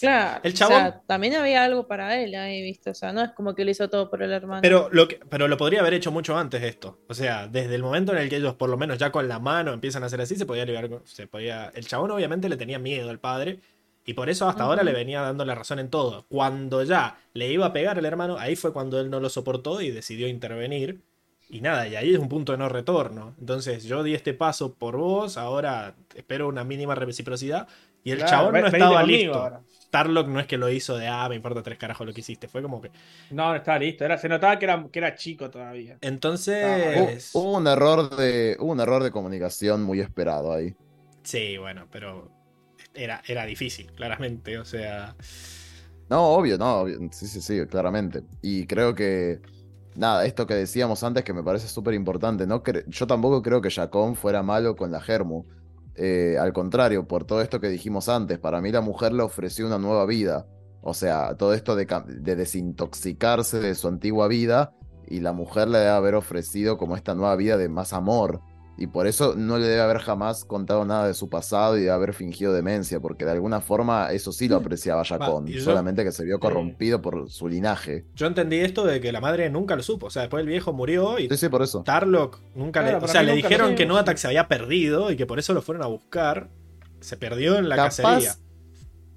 Claro, 0.00 0.40
el 0.42 0.54
chabón... 0.54 0.76
o 0.76 0.80
sea, 0.80 1.02
también 1.06 1.34
había 1.34 1.64
algo 1.64 1.86
para 1.86 2.18
él 2.18 2.34
ahí, 2.34 2.62
¿viste? 2.62 2.88
O 2.88 2.94
sea, 2.94 3.12
no 3.12 3.22
es 3.22 3.32
como 3.32 3.54
que 3.54 3.64
lo 3.64 3.70
hizo 3.70 3.90
todo 3.90 4.08
por 4.08 4.22
el 4.22 4.32
hermano. 4.32 4.62
Pero 4.62 4.88
lo, 4.90 5.06
que, 5.06 5.20
pero 5.28 5.46
lo 5.46 5.58
podría 5.58 5.80
haber 5.80 5.92
hecho 5.92 6.10
mucho 6.10 6.34
antes 6.36 6.62
esto. 6.62 7.00
O 7.08 7.14
sea, 7.14 7.46
desde 7.46 7.74
el 7.74 7.82
momento 7.82 8.12
en 8.12 8.18
el 8.18 8.30
que 8.30 8.36
ellos, 8.36 8.54
por 8.54 8.70
lo 8.70 8.78
menos 8.78 8.96
ya 8.96 9.12
con 9.12 9.28
la 9.28 9.38
mano, 9.38 9.72
empiezan 9.72 10.02
a 10.02 10.06
hacer 10.06 10.20
así, 10.22 10.36
se 10.36 10.46
podía 10.46 10.64
liberar. 10.64 10.88
Se 11.04 11.26
podía... 11.26 11.70
El 11.74 11.86
chabón 11.86 12.10
obviamente 12.10 12.48
le 12.48 12.56
tenía 12.56 12.78
miedo 12.78 13.10
al 13.10 13.18
padre 13.18 13.60
y 14.04 14.14
por 14.14 14.28
eso 14.28 14.48
hasta 14.48 14.64
ahora 14.64 14.82
le 14.82 14.92
venía 14.92 15.20
dando 15.20 15.44
la 15.44 15.54
razón 15.54 15.78
en 15.78 15.88
todo. 15.88 16.26
Cuando 16.28 16.82
ya 16.82 17.18
le 17.34 17.52
iba 17.52 17.66
a 17.66 17.72
pegar 17.72 17.98
el 17.98 18.04
hermano, 18.04 18.36
ahí 18.38 18.56
fue 18.56 18.72
cuando 18.72 19.00
él 19.00 19.10
no 19.10 19.20
lo 19.20 19.28
soportó 19.28 19.80
y 19.80 19.90
decidió 19.90 20.26
intervenir. 20.28 21.00
Y 21.48 21.60
nada, 21.60 21.86
y 21.86 21.96
ahí 21.96 22.14
es 22.14 22.18
un 22.18 22.28
punto 22.28 22.52
de 22.52 22.58
no 22.58 22.68
retorno. 22.68 23.34
Entonces 23.38 23.84
yo 23.84 24.02
di 24.02 24.14
este 24.14 24.34
paso 24.34 24.74
por 24.74 24.96
vos, 24.96 25.36
ahora 25.36 25.94
espero 26.14 26.48
una 26.48 26.64
mínima 26.64 26.94
reciprocidad. 26.94 27.68
Y 28.04 28.10
el 28.10 28.24
chabón 28.24 28.60
no 28.60 28.66
estaba 28.66 29.02
listo. 29.04 29.60
Tarlock 29.90 30.26
no 30.26 30.40
es 30.40 30.46
que 30.46 30.56
lo 30.56 30.70
hizo 30.70 30.96
de, 30.96 31.06
ah, 31.06 31.28
me 31.28 31.36
importa 31.36 31.62
tres 31.62 31.78
carajos 31.78 32.06
lo 32.06 32.12
que 32.12 32.20
hiciste. 32.20 32.48
Fue 32.48 32.62
como 32.62 32.80
que. 32.80 32.90
No, 33.30 33.50
no 33.50 33.56
estaba 33.56 33.78
listo. 33.78 34.04
Era, 34.04 34.16
se 34.16 34.28
notaba 34.28 34.58
que 34.58 34.64
era, 34.64 34.84
que 34.90 34.98
era 34.98 35.14
chico 35.14 35.50
todavía. 35.50 35.98
Entonces. 36.00 37.30
hubo, 37.34 37.58
un 37.58 37.66
error 37.66 38.16
de, 38.16 38.56
hubo 38.58 38.72
un 38.72 38.80
error 38.80 39.02
de 39.04 39.10
comunicación 39.10 39.82
muy 39.82 40.00
esperado 40.00 40.52
ahí. 40.52 40.74
Sí, 41.22 41.58
bueno, 41.58 41.86
pero 41.92 42.30
era, 42.94 43.22
era 43.26 43.44
difícil, 43.44 43.90
claramente. 43.92 44.58
O 44.58 44.64
sea. 44.64 45.16
No, 46.08 46.28
obvio, 46.28 46.58
no, 46.58 46.84
sí, 47.10 47.26
sí, 47.26 47.40
sí, 47.40 47.66
claramente. 47.66 48.22
Y 48.42 48.66
creo 48.66 48.94
que, 48.94 49.40
nada, 49.94 50.24
esto 50.26 50.46
que 50.46 50.54
decíamos 50.54 51.02
antes 51.02 51.24
que 51.24 51.32
me 51.32 51.42
parece 51.42 51.68
súper 51.68 51.94
importante, 51.94 52.46
¿no? 52.46 52.62
Yo 52.86 53.06
tampoco 53.06 53.42
creo 53.42 53.60
que 53.60 53.70
Jacón 53.70 54.16
fuera 54.16 54.42
malo 54.42 54.76
con 54.76 54.90
la 54.90 55.00
Germu. 55.00 55.44
Eh, 55.94 56.36
al 56.38 56.52
contrario, 56.52 57.06
por 57.06 57.24
todo 57.24 57.42
esto 57.42 57.60
que 57.60 57.68
dijimos 57.68 58.08
antes, 58.08 58.38
para 58.38 58.60
mí 58.60 58.72
la 58.72 58.80
mujer 58.80 59.12
le 59.12 59.22
ofreció 59.22 59.66
una 59.66 59.78
nueva 59.78 60.06
vida. 60.06 60.46
O 60.82 60.94
sea, 60.94 61.36
todo 61.36 61.54
esto 61.54 61.76
de, 61.76 61.86
de 62.06 62.36
desintoxicarse 62.36 63.60
de 63.60 63.74
su 63.74 63.88
antigua 63.88 64.28
vida 64.28 64.74
y 65.06 65.20
la 65.20 65.32
mujer 65.32 65.68
le 65.68 65.78
debe 65.78 65.90
haber 65.90 66.14
ofrecido 66.14 66.76
como 66.76 66.96
esta 66.96 67.14
nueva 67.14 67.36
vida 67.36 67.56
de 67.56 67.68
más 67.68 67.92
amor 67.92 68.40
y 68.82 68.88
por 68.88 69.06
eso 69.06 69.34
no 69.36 69.58
le 69.58 69.68
debe 69.68 69.80
haber 69.80 69.98
jamás 69.98 70.44
contado 70.44 70.84
nada 70.84 71.06
de 71.06 71.14
su 71.14 71.28
pasado 71.28 71.78
y 71.78 71.82
de 71.82 71.90
haber 71.92 72.14
fingido 72.14 72.52
demencia, 72.52 72.98
porque 72.98 73.24
de 73.24 73.30
alguna 73.30 73.60
forma 73.60 74.10
eso 74.10 74.32
sí 74.32 74.48
lo 74.48 74.56
apreciaba 74.62 75.04
Jacón, 75.04 75.46
solamente 75.60 76.02
que 76.02 76.10
se 76.10 76.24
vio 76.24 76.40
corrompido 76.40 77.00
por 77.00 77.30
su 77.30 77.46
linaje. 77.46 78.06
Yo 78.16 78.26
entendí 78.26 78.58
esto 78.58 78.84
de 78.84 79.00
que 79.00 79.12
la 79.12 79.20
madre 79.20 79.48
nunca 79.50 79.76
lo 79.76 79.84
supo, 79.84 80.06
o 80.06 80.10
sea, 80.10 80.22
después 80.22 80.40
el 80.40 80.48
viejo 80.48 80.72
murió 80.72 81.20
y 81.20 81.28
sí, 81.28 81.36
sí, 81.36 81.48
por 81.48 81.62
eso. 81.62 81.84
Tarlock 81.84 82.40
nunca 82.56 82.82
le... 82.82 82.96
O 82.96 83.06
sea, 83.06 83.22
le 83.22 83.34
dijeron 83.34 83.76
que 83.76 83.86
Noatak 83.86 84.16
se 84.16 84.26
había 84.26 84.48
perdido 84.48 85.12
y 85.12 85.16
que 85.16 85.26
por 85.26 85.38
eso 85.38 85.54
lo 85.54 85.62
fueron 85.62 85.84
a 85.84 85.86
buscar. 85.86 86.50
Se 86.98 87.16
perdió 87.16 87.58
en 87.58 87.68
la 87.68 87.76
cacería. 87.76 88.34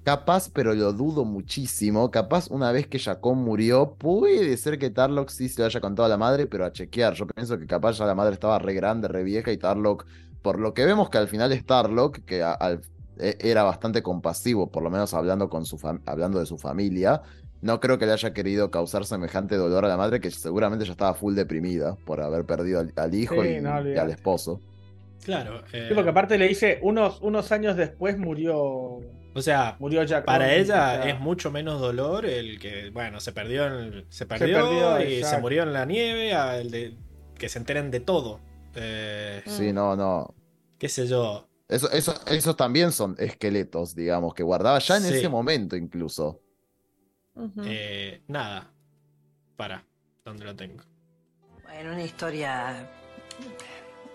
Capaz, 0.06 0.48
pero 0.52 0.72
lo 0.72 0.92
dudo 0.92 1.24
muchísimo. 1.24 2.12
Capaz, 2.12 2.48
una 2.48 2.70
vez 2.70 2.86
que 2.86 3.00
Jacón 3.00 3.38
murió, 3.38 3.96
puede 3.98 4.56
ser 4.56 4.78
que 4.78 4.88
Tarlock 4.88 5.30
sí 5.30 5.48
se 5.48 5.60
lo 5.60 5.66
haya 5.66 5.80
contado 5.80 6.06
a 6.06 6.08
la 6.08 6.16
madre, 6.16 6.46
pero 6.46 6.64
a 6.64 6.70
chequear. 6.70 7.14
Yo 7.14 7.26
pienso 7.26 7.58
que 7.58 7.66
capaz 7.66 7.98
ya 7.98 8.06
la 8.06 8.14
madre 8.14 8.34
estaba 8.34 8.56
re 8.60 8.72
grande, 8.72 9.08
re 9.08 9.24
vieja, 9.24 9.50
y 9.50 9.56
Tarlock, 9.56 10.06
por 10.42 10.60
lo 10.60 10.74
que 10.74 10.84
vemos 10.84 11.10
que 11.10 11.18
al 11.18 11.26
final 11.26 11.50
es 11.50 11.66
Tarlock, 11.66 12.20
que 12.20 12.40
e, 13.18 13.36
era 13.40 13.64
bastante 13.64 14.04
compasivo, 14.04 14.70
por 14.70 14.84
lo 14.84 14.90
menos 14.90 15.12
hablando, 15.12 15.50
con 15.50 15.66
su 15.66 15.76
hablando 16.06 16.38
de 16.38 16.46
su 16.46 16.56
familia. 16.56 17.22
No 17.60 17.80
creo 17.80 17.98
que 17.98 18.06
le 18.06 18.12
haya 18.12 18.32
querido 18.32 18.70
causar 18.70 19.06
semejante 19.06 19.56
dolor 19.56 19.84
a 19.86 19.88
la 19.88 19.96
madre, 19.96 20.20
que 20.20 20.30
seguramente 20.30 20.84
ya 20.84 20.92
estaba 20.92 21.14
full 21.14 21.34
deprimida 21.34 21.96
por 22.06 22.20
haber 22.20 22.44
perdido 22.44 22.78
al, 22.94 23.12
hijo 23.12 23.44
y, 23.44 23.56
al 23.56 24.10
esposo. 24.10 24.60
Claro. 25.24 25.64
Eh... 25.72 25.90
porque 25.92 26.10
aparte 26.10 26.38
le 26.38 26.46
dice, 26.46 26.78
unos, 26.82 27.20
unos 27.22 27.50
años 27.50 27.74
después 27.74 28.16
murió 28.16 29.00
o 29.36 29.42
sea, 29.42 29.76
murió 29.78 30.02
para 30.24 30.54
ella 30.54 31.06
es 31.06 31.20
mucho 31.20 31.50
menos 31.50 31.78
dolor 31.78 32.24
el 32.24 32.58
que, 32.58 32.88
bueno, 32.88 33.20
se 33.20 33.32
perdió, 33.32 33.66
se 34.08 34.24
perdió, 34.24 34.98
y 35.02 35.22
se 35.22 35.38
murió 35.38 35.62
en 35.62 35.74
la 35.74 35.84
nieve, 35.84 36.32
el 36.58 36.70
de 36.70 36.94
que 37.36 37.50
se 37.50 37.58
enteren 37.58 37.90
de 37.90 38.00
todo. 38.00 38.40
Eh, 38.74 39.42
sí, 39.46 39.74
no, 39.74 39.94
no. 39.94 40.34
¿Qué 40.78 40.88
sé 40.88 41.06
yo? 41.06 41.46
Eso, 41.68 41.90
eso, 41.90 42.14
esos 42.28 42.56
también 42.56 42.92
son 42.92 43.14
esqueletos, 43.18 43.94
digamos, 43.94 44.32
que 44.32 44.42
guardaba 44.42 44.78
ya 44.78 44.96
en 44.96 45.04
ese 45.04 45.28
momento 45.28 45.76
incluso. 45.76 46.40
Eh, 47.62 48.22
nada. 48.28 48.72
Para, 49.54 49.84
¿dónde 50.24 50.46
lo 50.46 50.56
tengo? 50.56 50.82
Bueno, 51.62 51.92
una 51.92 52.04
historia 52.04 52.88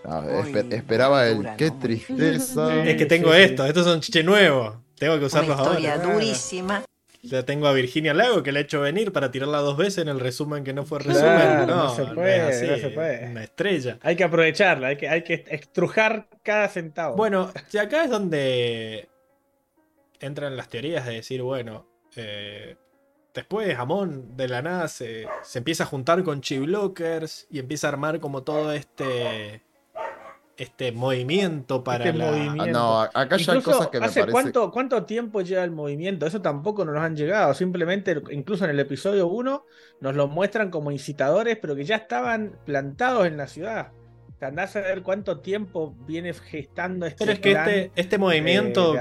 ah, 0.04 0.44
esperaba 0.70 1.28
el. 1.28 1.48
¡Qué 1.56 1.70
tristeza! 1.70 2.84
Es 2.84 2.96
que 2.96 3.06
tengo 3.06 3.32
esto, 3.32 3.64
estos 3.66 3.84
son 3.84 4.00
chiche 4.00 4.24
nuevos. 4.24 4.81
Tengo 5.02 5.18
que 5.18 5.24
usarlos 5.24 5.58
Una 5.58 5.64
historia 5.64 5.98
durísima. 5.98 6.84
Ya 7.22 7.44
tengo 7.44 7.66
a 7.66 7.72
Virginia 7.72 8.14
Lago 8.14 8.44
que 8.44 8.52
le 8.52 8.60
he 8.60 8.62
hecho 8.62 8.82
venir 8.82 9.10
para 9.10 9.32
tirarla 9.32 9.58
dos 9.58 9.76
veces 9.76 9.98
en 9.98 10.08
el 10.08 10.20
resumen 10.20 10.62
que 10.62 10.72
no 10.72 10.84
fue 10.84 11.00
resumen. 11.00 11.66
no, 11.66 11.92
se 11.92 12.04
puede, 12.04 12.68
no, 12.68 12.78
se 12.78 12.88
puede. 12.90 13.26
Una 13.26 13.42
estrella. 13.42 13.98
Hay 14.00 14.14
que 14.14 14.22
aprovecharla, 14.22 14.86
hay 14.86 14.96
que, 14.96 15.08
hay 15.08 15.24
que 15.24 15.44
estrujar 15.50 16.28
cada 16.44 16.68
centavo. 16.68 17.16
Bueno, 17.16 17.50
y 17.72 17.78
acá 17.78 18.04
es 18.04 18.10
donde 18.10 19.08
entran 20.20 20.56
las 20.56 20.68
teorías 20.68 21.04
de 21.04 21.14
decir, 21.14 21.42
bueno, 21.42 21.84
eh, 22.14 22.76
después 23.34 23.76
Amon 23.76 24.36
de 24.36 24.46
la 24.46 24.62
nada 24.62 24.86
se, 24.86 25.26
se 25.42 25.58
empieza 25.58 25.82
a 25.82 25.86
juntar 25.88 26.22
con 26.22 26.42
Chiblockers 26.42 27.48
y 27.50 27.58
empieza 27.58 27.88
a 27.88 27.90
armar 27.90 28.20
como 28.20 28.44
todo 28.44 28.70
este 28.70 29.62
este 30.56 30.92
movimiento 30.92 31.82
para 31.82 32.04
Este 32.06 32.18
la... 32.18 32.30
movimiento. 32.30 32.66
No, 32.78 33.00
acá 33.00 33.36
ya 33.36 33.52
hay 33.54 33.62
cosas 33.62 33.88
que 33.88 34.00
me 34.00 34.06
¿hace 34.06 34.20
parece. 34.20 34.32
cuánto, 34.32 34.70
cuánto 34.70 35.04
tiempo 35.04 35.40
lleva 35.40 35.64
el 35.64 35.70
movimiento? 35.70 36.26
Eso 36.26 36.40
tampoco 36.42 36.84
nos 36.84 36.96
han 36.98 37.16
llegado. 37.16 37.54
Simplemente, 37.54 38.20
incluso 38.30 38.64
en 38.64 38.70
el 38.70 38.80
episodio 38.80 39.26
1, 39.28 39.64
nos 40.00 40.14
lo 40.14 40.28
muestran 40.28 40.70
como 40.70 40.90
incitadores, 40.90 41.58
pero 41.60 41.74
que 41.74 41.84
ya 41.84 41.96
estaban 41.96 42.58
plantados 42.64 43.26
en 43.26 43.36
la 43.36 43.46
ciudad. 43.46 43.92
O 44.34 44.38
sea, 44.38 44.48
andás 44.48 44.76
a 44.76 44.80
ver 44.80 45.02
cuánto 45.02 45.40
tiempo 45.40 45.94
viene 46.06 46.32
gestando 46.34 47.06
este 47.06 47.18
Pero 47.24 47.32
es 47.32 47.38
que 47.40 47.50
plan 47.52 47.68
este, 47.68 47.92
este 47.94 48.16
de- 48.16 48.18
movimiento, 48.18 48.92
de 48.92 49.00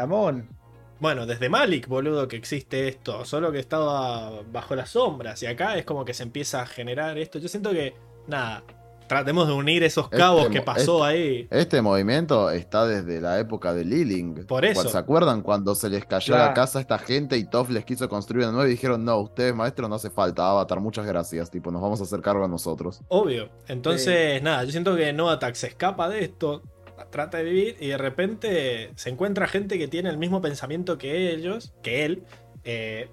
bueno, 0.99 1.25
desde 1.25 1.49
Malik, 1.49 1.87
boludo, 1.87 2.27
que 2.27 2.35
existe 2.35 2.87
esto, 2.87 3.25
solo 3.25 3.51
que 3.51 3.57
estaba 3.57 4.43
bajo 4.43 4.75
las 4.75 4.91
sombras 4.91 5.41
y 5.41 5.47
acá 5.47 5.75
es 5.75 5.83
como 5.83 6.05
que 6.05 6.13
se 6.13 6.21
empieza 6.21 6.61
a 6.61 6.67
generar 6.67 7.17
esto. 7.17 7.39
Yo 7.39 7.47
siento 7.47 7.71
que, 7.71 7.95
nada, 8.27 8.63
tratemos 9.11 9.45
de 9.45 9.53
unir 9.53 9.83
esos 9.83 10.05
Este 10.05 10.15
cabos 10.15 10.47
que 10.47 10.61
pasó 10.61 11.05
este- 11.05 11.19
ahí. 11.21 11.47
Este 11.51 11.81
movimiento 11.81 12.49
está 12.49 12.87
desde 12.87 13.19
la 13.19 13.39
época 13.39 13.73
de 13.73 13.83
Liling. 13.83 14.45
Por 14.45 14.63
eso. 14.63 14.87
¿Se 14.87 14.97
acuerdan 14.97 15.41
cuando 15.41 15.75
se 15.75 15.89
les 15.89 16.05
cayó 16.05 16.33
Claro. 16.33 16.45
la 16.45 16.53
casa 16.53 16.77
a 16.79 16.81
esta 16.81 16.97
gente 16.97 17.35
y 17.35 17.43
Toff 17.43 17.69
les 17.71 17.83
quiso 17.83 18.07
construir 18.07 18.45
una 18.45 18.53
nueva 18.53 18.69
y 18.69 18.71
dijeron, 18.71 19.03
no, 19.03 19.17
ustedes 19.17 19.53
maestros 19.53 19.89
no 19.89 19.95
hace 19.95 20.09
falta, 20.11 20.49
Avatar, 20.49 20.79
muchas 20.79 21.05
gracias, 21.05 21.51
tipo, 21.51 21.71
nos 21.71 21.81
vamos 21.81 21.99
a 21.99 22.03
hacer 22.05 22.21
cargo 22.21 22.45
a 22.45 22.47
nosotros. 22.47 23.01
Obvio. 23.09 23.49
Entonces, 23.67 24.41
nada, 24.41 24.63
yo 24.63 24.71
siento 24.71 24.95
que 24.95 25.11
Noatak 25.11 25.55
se 25.55 25.67
escapa 25.67 26.07
de 26.07 26.23
esto, 26.23 26.61
trata 27.09 27.39
de 27.39 27.43
vivir 27.43 27.75
y 27.81 27.87
de 27.87 27.97
repente 27.97 28.91
se 28.95 29.09
encuentra 29.09 29.45
gente 29.47 29.77
que 29.77 29.89
tiene 29.89 30.09
el 30.09 30.17
mismo 30.19 30.39
pensamiento 30.41 30.97
que 30.97 31.33
ellos, 31.33 31.73
que 31.83 32.05
él, 32.05 32.23
eh, 32.63 33.09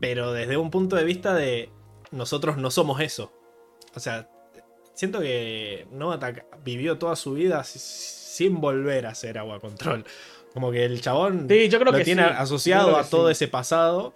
pero 0.00 0.32
desde 0.32 0.56
un 0.56 0.70
punto 0.70 0.96
de 0.96 1.04
vista 1.04 1.34
de 1.34 1.68
nosotros 2.10 2.56
no 2.56 2.70
somos 2.70 3.00
eso. 3.02 3.32
O 3.94 4.00
sea, 4.00 4.26
siento 5.00 5.20
que 5.20 5.86
Noatak 5.92 6.46
vivió 6.64 6.98
toda 6.98 7.16
su 7.16 7.34
vida 7.34 7.64
si- 7.64 7.78
sin 7.80 8.60
volver 8.60 9.06
a 9.06 9.14
ser 9.14 9.38
agua 9.38 9.60
control. 9.60 10.04
Como 10.54 10.70
que 10.72 10.84
el 10.84 11.00
chabón 11.00 11.48
Sí, 11.48 11.68
yo 11.68 11.78
creo 11.80 11.92
lo 11.92 11.98
que 11.98 12.04
tiene 12.04 12.22
sí. 12.24 12.28
asociado 12.36 12.96
a 12.96 13.08
todo 13.08 13.28
sí. 13.28 13.32
ese 13.32 13.48
pasado. 13.48 14.14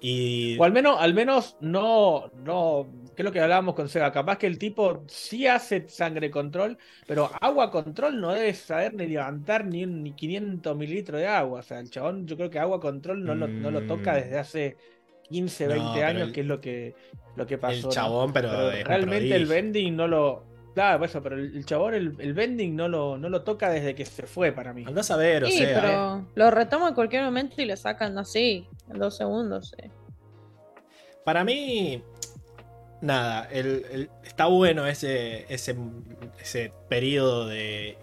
Y 0.00 0.56
O 0.58 0.64
al 0.64 0.72
menos, 0.72 0.96
al 1.00 1.14
menos 1.14 1.56
no, 1.60 2.30
no, 2.34 2.88
que 3.16 3.22
es 3.22 3.24
lo 3.24 3.32
que 3.32 3.40
hablábamos 3.40 3.74
con 3.74 3.88
Seba, 3.88 4.12
capaz 4.12 4.38
que 4.38 4.46
el 4.46 4.58
tipo 4.58 5.04
sí 5.08 5.46
hace 5.46 5.88
sangre 5.88 6.30
control, 6.30 6.78
pero 7.06 7.30
agua 7.40 7.70
control 7.70 8.20
no 8.20 8.32
debe 8.32 8.54
saber 8.54 8.94
ni 8.94 9.06
levantar 9.08 9.64
ni, 9.66 9.86
ni 9.86 10.14
500 10.14 10.76
mililitros 10.76 11.20
de 11.20 11.26
agua. 11.28 11.60
O 11.60 11.62
sea, 11.62 11.80
el 11.80 11.90
chabón 11.90 12.26
yo 12.26 12.36
creo 12.36 12.50
que 12.50 12.58
agua 12.60 12.80
control 12.80 13.24
no, 13.24 13.34
lo, 13.34 13.48
no 13.48 13.70
lo 13.72 13.86
toca 13.86 14.12
Mm. 14.12 14.14
desde 14.14 14.38
hace 14.38 14.76
15, 15.30 15.64
No, 15.66 15.70
20 15.74 15.90
pero 15.94 16.06
años, 16.06 16.22
el- 16.28 16.32
que 16.32 16.40
es 16.40 16.46
lo 16.46 16.60
que, 16.60 16.94
lo 17.36 17.46
que 17.46 17.58
pasó. 17.58 17.74
el 17.76 17.82
¿no? 17.82 17.88
chabón, 17.90 18.32
pero, 18.32 18.70
realmente 18.84 19.34
el 19.36 19.46
bending 19.46 19.96
no 19.96 20.06
lo... 20.08 20.44
Claro, 20.74 20.98
por 20.98 21.08
eso, 21.08 21.22
pero 21.22 21.36
el, 21.36 21.56
el 21.56 21.66
chabón, 21.66 21.94
el, 21.94 22.14
el 22.20 22.34
bending 22.34 22.76
no 22.76 22.88
lo, 22.88 23.18
no 23.18 23.28
lo 23.28 23.42
toca 23.42 23.68
desde 23.70 23.94
que 23.96 24.04
se 24.04 24.26
fue 24.28 24.52
para 24.52 24.72
mí. 24.72 24.84
Andás 24.86 25.10
a 25.10 25.16
ver, 25.16 25.44
o 25.44 25.46
Sí, 25.48 25.58
sea. 25.58 25.80
pero 25.80 26.26
lo 26.36 26.50
retoma 26.52 26.88
en 26.88 26.94
cualquier 26.94 27.24
momento 27.24 27.60
y 27.60 27.64
le 27.64 27.76
sacan 27.76 28.16
así, 28.16 28.66
en 28.88 28.98
dos 28.98 29.16
segundos. 29.16 29.74
sí. 29.76 29.90
Para 31.24 31.42
mí, 31.44 32.02
nada, 33.00 33.48
el- 33.50 33.84
el- 33.90 34.10
está 34.24 34.46
bueno 34.46 34.86
ese, 34.86 35.52
ese, 35.52 35.76
ese 36.40 36.72
periodo 36.88 37.46
de. 37.48 37.98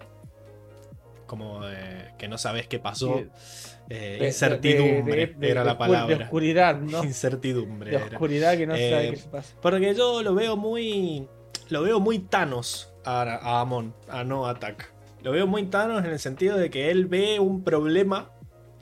como 1.25 1.65
de 1.65 2.13
que 2.17 2.27
no 2.27 2.37
sabes 2.37 2.67
qué 2.67 2.77
pasó. 2.79 3.19
Sí, 3.19 3.74
Eh, 3.89 4.17
De- 4.19 4.27
incertidumbre 4.27 5.27
de- 5.27 5.33
de- 5.35 5.49
era 5.51 5.63
la 5.63 5.77
palabra. 5.77 6.15
De 6.17 6.23
oscuridad, 6.23 6.79
¿no? 6.79 7.03
Incertidumbre. 7.03 7.91
De 7.91 7.97
era. 7.97 8.05
oscuridad 8.07 8.57
que 8.57 8.65
no 8.67 8.75
Eh, 8.75 8.89
sabe 8.89 9.09
qué 9.11 9.15
se 9.17 9.29
pasa. 9.29 9.55
Porque 9.61 9.93
yo 9.95 10.23
lo 10.23 10.33
veo 10.35 10.55
muy. 10.57 11.27
Lo 11.69 11.81
veo 11.83 11.99
muy 11.99 12.19
Thanos 12.19 12.93
a, 13.03 13.21
a 13.21 13.61
Amon, 13.61 13.93
a 14.09 14.23
No 14.23 14.45
Attack. 14.47 14.91
Lo 15.23 15.31
veo 15.31 15.47
muy 15.47 15.63
Thanos 15.65 16.03
en 16.05 16.11
el 16.11 16.19
sentido 16.19 16.57
de 16.57 16.69
que 16.69 16.91
él 16.91 17.05
ve 17.07 17.39
un 17.39 17.63
problema 17.63 18.29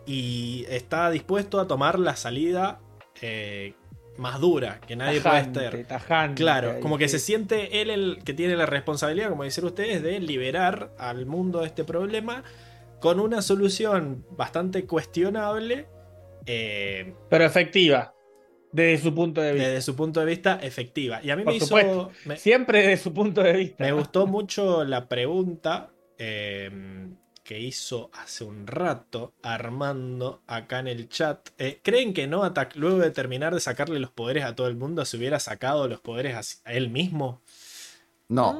y 0.05 0.65
está 0.69 1.09
dispuesto 1.09 1.59
a 1.61 1.67
tomar 1.67 1.97
la 1.97 2.15
salida 2.17 2.79
eh, 3.21 3.73
más 4.17 4.39
dura 4.41 4.79
que 4.85 4.95
nadie 4.97 5.21
Tajante, 5.21 5.59
puede 5.69 5.81
estar. 5.81 5.99
tajante 5.99 6.41
Claro, 6.41 6.71
ahí, 6.73 6.81
como 6.81 6.97
que 6.97 7.07
sí. 7.07 7.17
se 7.17 7.25
siente 7.25 7.81
él 7.81 7.89
el 7.89 8.19
que 8.25 8.33
tiene 8.33 8.55
la 8.57 8.65
responsabilidad, 8.65 9.29
como 9.29 9.43
dicen 9.45 9.63
ustedes, 9.65 10.03
de 10.03 10.19
liberar 10.19 10.91
al 10.99 11.25
mundo 11.25 11.61
de 11.61 11.67
este 11.67 11.83
problema 11.85 12.43
con 13.03 13.19
una 13.19 13.41
solución 13.41 14.25
bastante 14.31 14.85
cuestionable. 14.85 15.89
eh, 16.45 17.13
Pero 17.29 17.43
efectiva, 17.43 18.15
desde 18.71 19.03
su 19.03 19.13
punto 19.13 19.41
de 19.41 19.51
vista. 19.51 19.67
desde 19.67 19.81
su 19.81 19.93
punto 19.93 20.21
de 20.21 20.25
vista 20.25 20.57
efectiva. 20.61 21.19
Y 21.21 21.29
a 21.29 21.35
mí 21.35 21.43
Por 21.43 21.51
me 21.51 21.57
hizo. 21.57 21.65
supuesto. 21.65 22.11
me- 22.23 22.37
Siempre 22.37 22.79
desde 22.79 23.03
su 23.03 23.13
punto 23.13 23.43
de 23.43 23.51
vista. 23.57 23.83
Me 23.83 23.89
¿no? 23.89 23.97
gustó 23.97 24.25
mucho 24.25 24.85
la 24.85 25.09
pregunta 25.09 25.91
eh, 26.17 26.71
que 27.43 27.59
hizo 27.59 28.09
hace 28.13 28.45
un 28.45 28.67
rato 28.67 29.33
Armando 29.43 30.41
acá 30.47 30.79
en 30.79 30.87
el 30.87 31.09
chat. 31.09 31.49
Eh, 31.57 31.81
¿Creen 31.83 32.13
que 32.13 32.25
Noatak, 32.25 32.77
luego 32.77 32.99
de 32.99 33.11
terminar 33.11 33.53
de 33.53 33.59
sacarle 33.59 33.99
los 33.99 34.11
poderes 34.11 34.45
a 34.45 34.55
todo 34.55 34.67
el 34.67 34.77
mundo, 34.77 35.03
se 35.03 35.17
hubiera 35.17 35.39
sacado 35.41 35.89
los 35.89 35.99
poderes 35.99 36.61
a, 36.63 36.71
él 36.71 36.89
mismo? 36.89 37.41
No, 38.29 38.53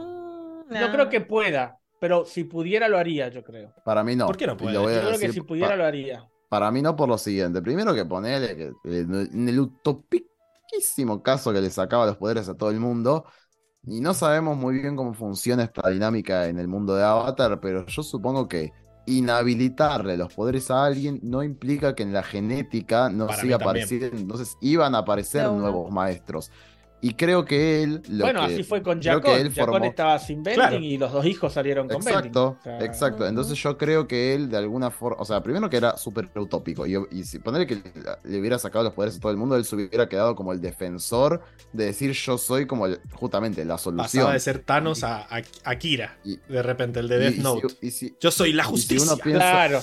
Mm, 0.69 0.73
No 0.73 0.91
creo 0.91 1.09
que 1.09 1.21
pueda, 1.21 1.79
pero 2.03 2.25
si 2.25 2.43
pudiera 2.43 2.89
lo 2.89 2.97
haría, 2.97 3.29
yo 3.29 3.41
creo. 3.45 3.73
para 3.85 4.03
mí 4.03 4.13
no. 4.13 4.27
¿Por 4.27 4.35
qué 4.35 4.45
no 4.45 4.57
puede? 4.57 4.73
Yo 4.73 4.83
creo 4.83 5.17
que 5.17 5.31
si 5.31 5.39
pudiera 5.39 5.69
pa- 5.69 5.75
lo 5.77 5.85
haría. 5.85 6.27
Para 6.49 6.69
mí 6.69 6.81
no 6.81 6.97
por 6.97 7.07
lo 7.07 7.17
siguiente. 7.17 7.61
Primero 7.61 7.93
que 7.95 8.03
ponerle 8.03 8.57
que 8.57 8.71
en 8.83 9.47
el 9.47 9.59
utopiquísimo 9.59 11.23
caso 11.23 11.53
que 11.53 11.61
le 11.61 11.69
sacaba 11.69 12.05
los 12.05 12.17
poderes 12.17 12.49
a 12.49 12.55
todo 12.55 12.71
el 12.71 12.79
mundo. 12.81 13.23
Y 13.85 14.01
no 14.01 14.13
sabemos 14.13 14.57
muy 14.57 14.79
bien 14.79 14.97
cómo 14.97 15.13
funciona 15.13 15.63
esta 15.63 15.89
dinámica 15.89 16.47
en 16.47 16.59
el 16.59 16.67
mundo 16.67 16.93
de 16.95 17.03
Avatar, 17.05 17.59
pero 17.61 17.85
yo 17.85 18.03
supongo 18.03 18.47
que 18.49 18.71
inhabilitarle 19.05 20.17
los 20.17 20.33
poderes 20.33 20.69
a 20.71 20.85
alguien 20.85 21.19
no 21.23 21.41
implica 21.41 21.95
que 21.95 22.03
en 22.03 22.11
la 22.13 22.23
genética 22.23 23.09
no 23.09 23.27
Para 23.27 23.41
siga 23.41 23.55
apareciendo. 23.55 24.17
Entonces 24.17 24.57
iban 24.61 24.93
a 24.95 24.99
aparecer 24.99 25.49
nuevos 25.49 25.89
maestros. 25.91 26.51
Y 27.05 27.15
creo 27.15 27.43
que 27.43 27.83
él. 27.83 28.01
Lo 28.07 28.23
bueno, 28.23 28.47
que- 28.47 28.53
así 28.53 28.63
fue 28.63 28.81
con 28.81 29.01
Jacob 29.01 29.31
formó- 29.53 29.83
estaba 29.85 30.17
sin 30.19 30.41
bending 30.41 30.55
Claro. 30.55 30.77
y 30.79 30.97
los 30.97 31.11
dos 31.11 31.25
hijos 31.25 31.51
salieron 31.51 31.87
con 31.89 31.97
Exacto, 31.97 32.57
bending. 32.63 32.75
O 32.75 32.79
sea, 32.79 32.85
exacto. 32.87 33.27
Entonces 33.27 33.57
yo 33.61 33.77
creo 33.77 34.07
que 34.07 34.33
él 34.33 34.49
de 34.49 34.55
alguna 34.57 34.89
forma, 34.89 35.17
o 35.21 35.25
sea, 35.25 35.43
primero 35.43 35.69
que 35.69 35.75
era 35.77 35.97
súper 35.97 36.29
utópico 36.35 36.87
y, 36.87 36.95
y 37.11 37.23
si 37.25 37.39
ponerle 37.39 37.67
que 37.67 37.81
le 38.23 38.39
hubiera 38.39 38.57
sacado 38.57 38.85
los 38.85 38.93
poderes 38.93 39.17
a 39.17 39.19
todo 39.19 39.31
el 39.31 39.37
mundo, 39.37 39.57
él 39.57 39.65
se 39.65 39.75
hubiera 39.75 40.07
quedado 40.07 40.33
como 40.35 40.53
el 40.53 40.61
defensor 40.61 41.41
de 41.73 41.85
decir 41.85 42.11
yo 42.13 42.37
soy 42.37 42.65
como 42.65 42.85
el- 42.85 43.01
justamente 43.11 43.65
la 43.65 43.77
solución. 43.77 44.05
Pasaba 44.05 44.33
de 44.33 44.39
ser 44.39 44.59
Thanos 44.59 45.03
a, 45.03 45.23
a- 45.29 45.41
a 45.65 45.75
Kira, 45.75 46.17
Y- 46.23 46.37
de 46.47 46.63
repente, 46.63 47.01
el 47.01 47.09
de 47.09 47.15
Y- 47.15 47.19
Death 47.19 47.33
y 47.33 47.35
si- 47.35 47.41
Note. 47.43 47.67
y 47.81 47.91
si- 47.91 48.15
Yo 48.19 48.31
soy 48.31 48.53
la 48.53 48.63
si 48.63 48.69
justicia. 48.69 49.11
uno 49.13 49.21
piensa- 49.21 49.39
Claro. 49.51 49.81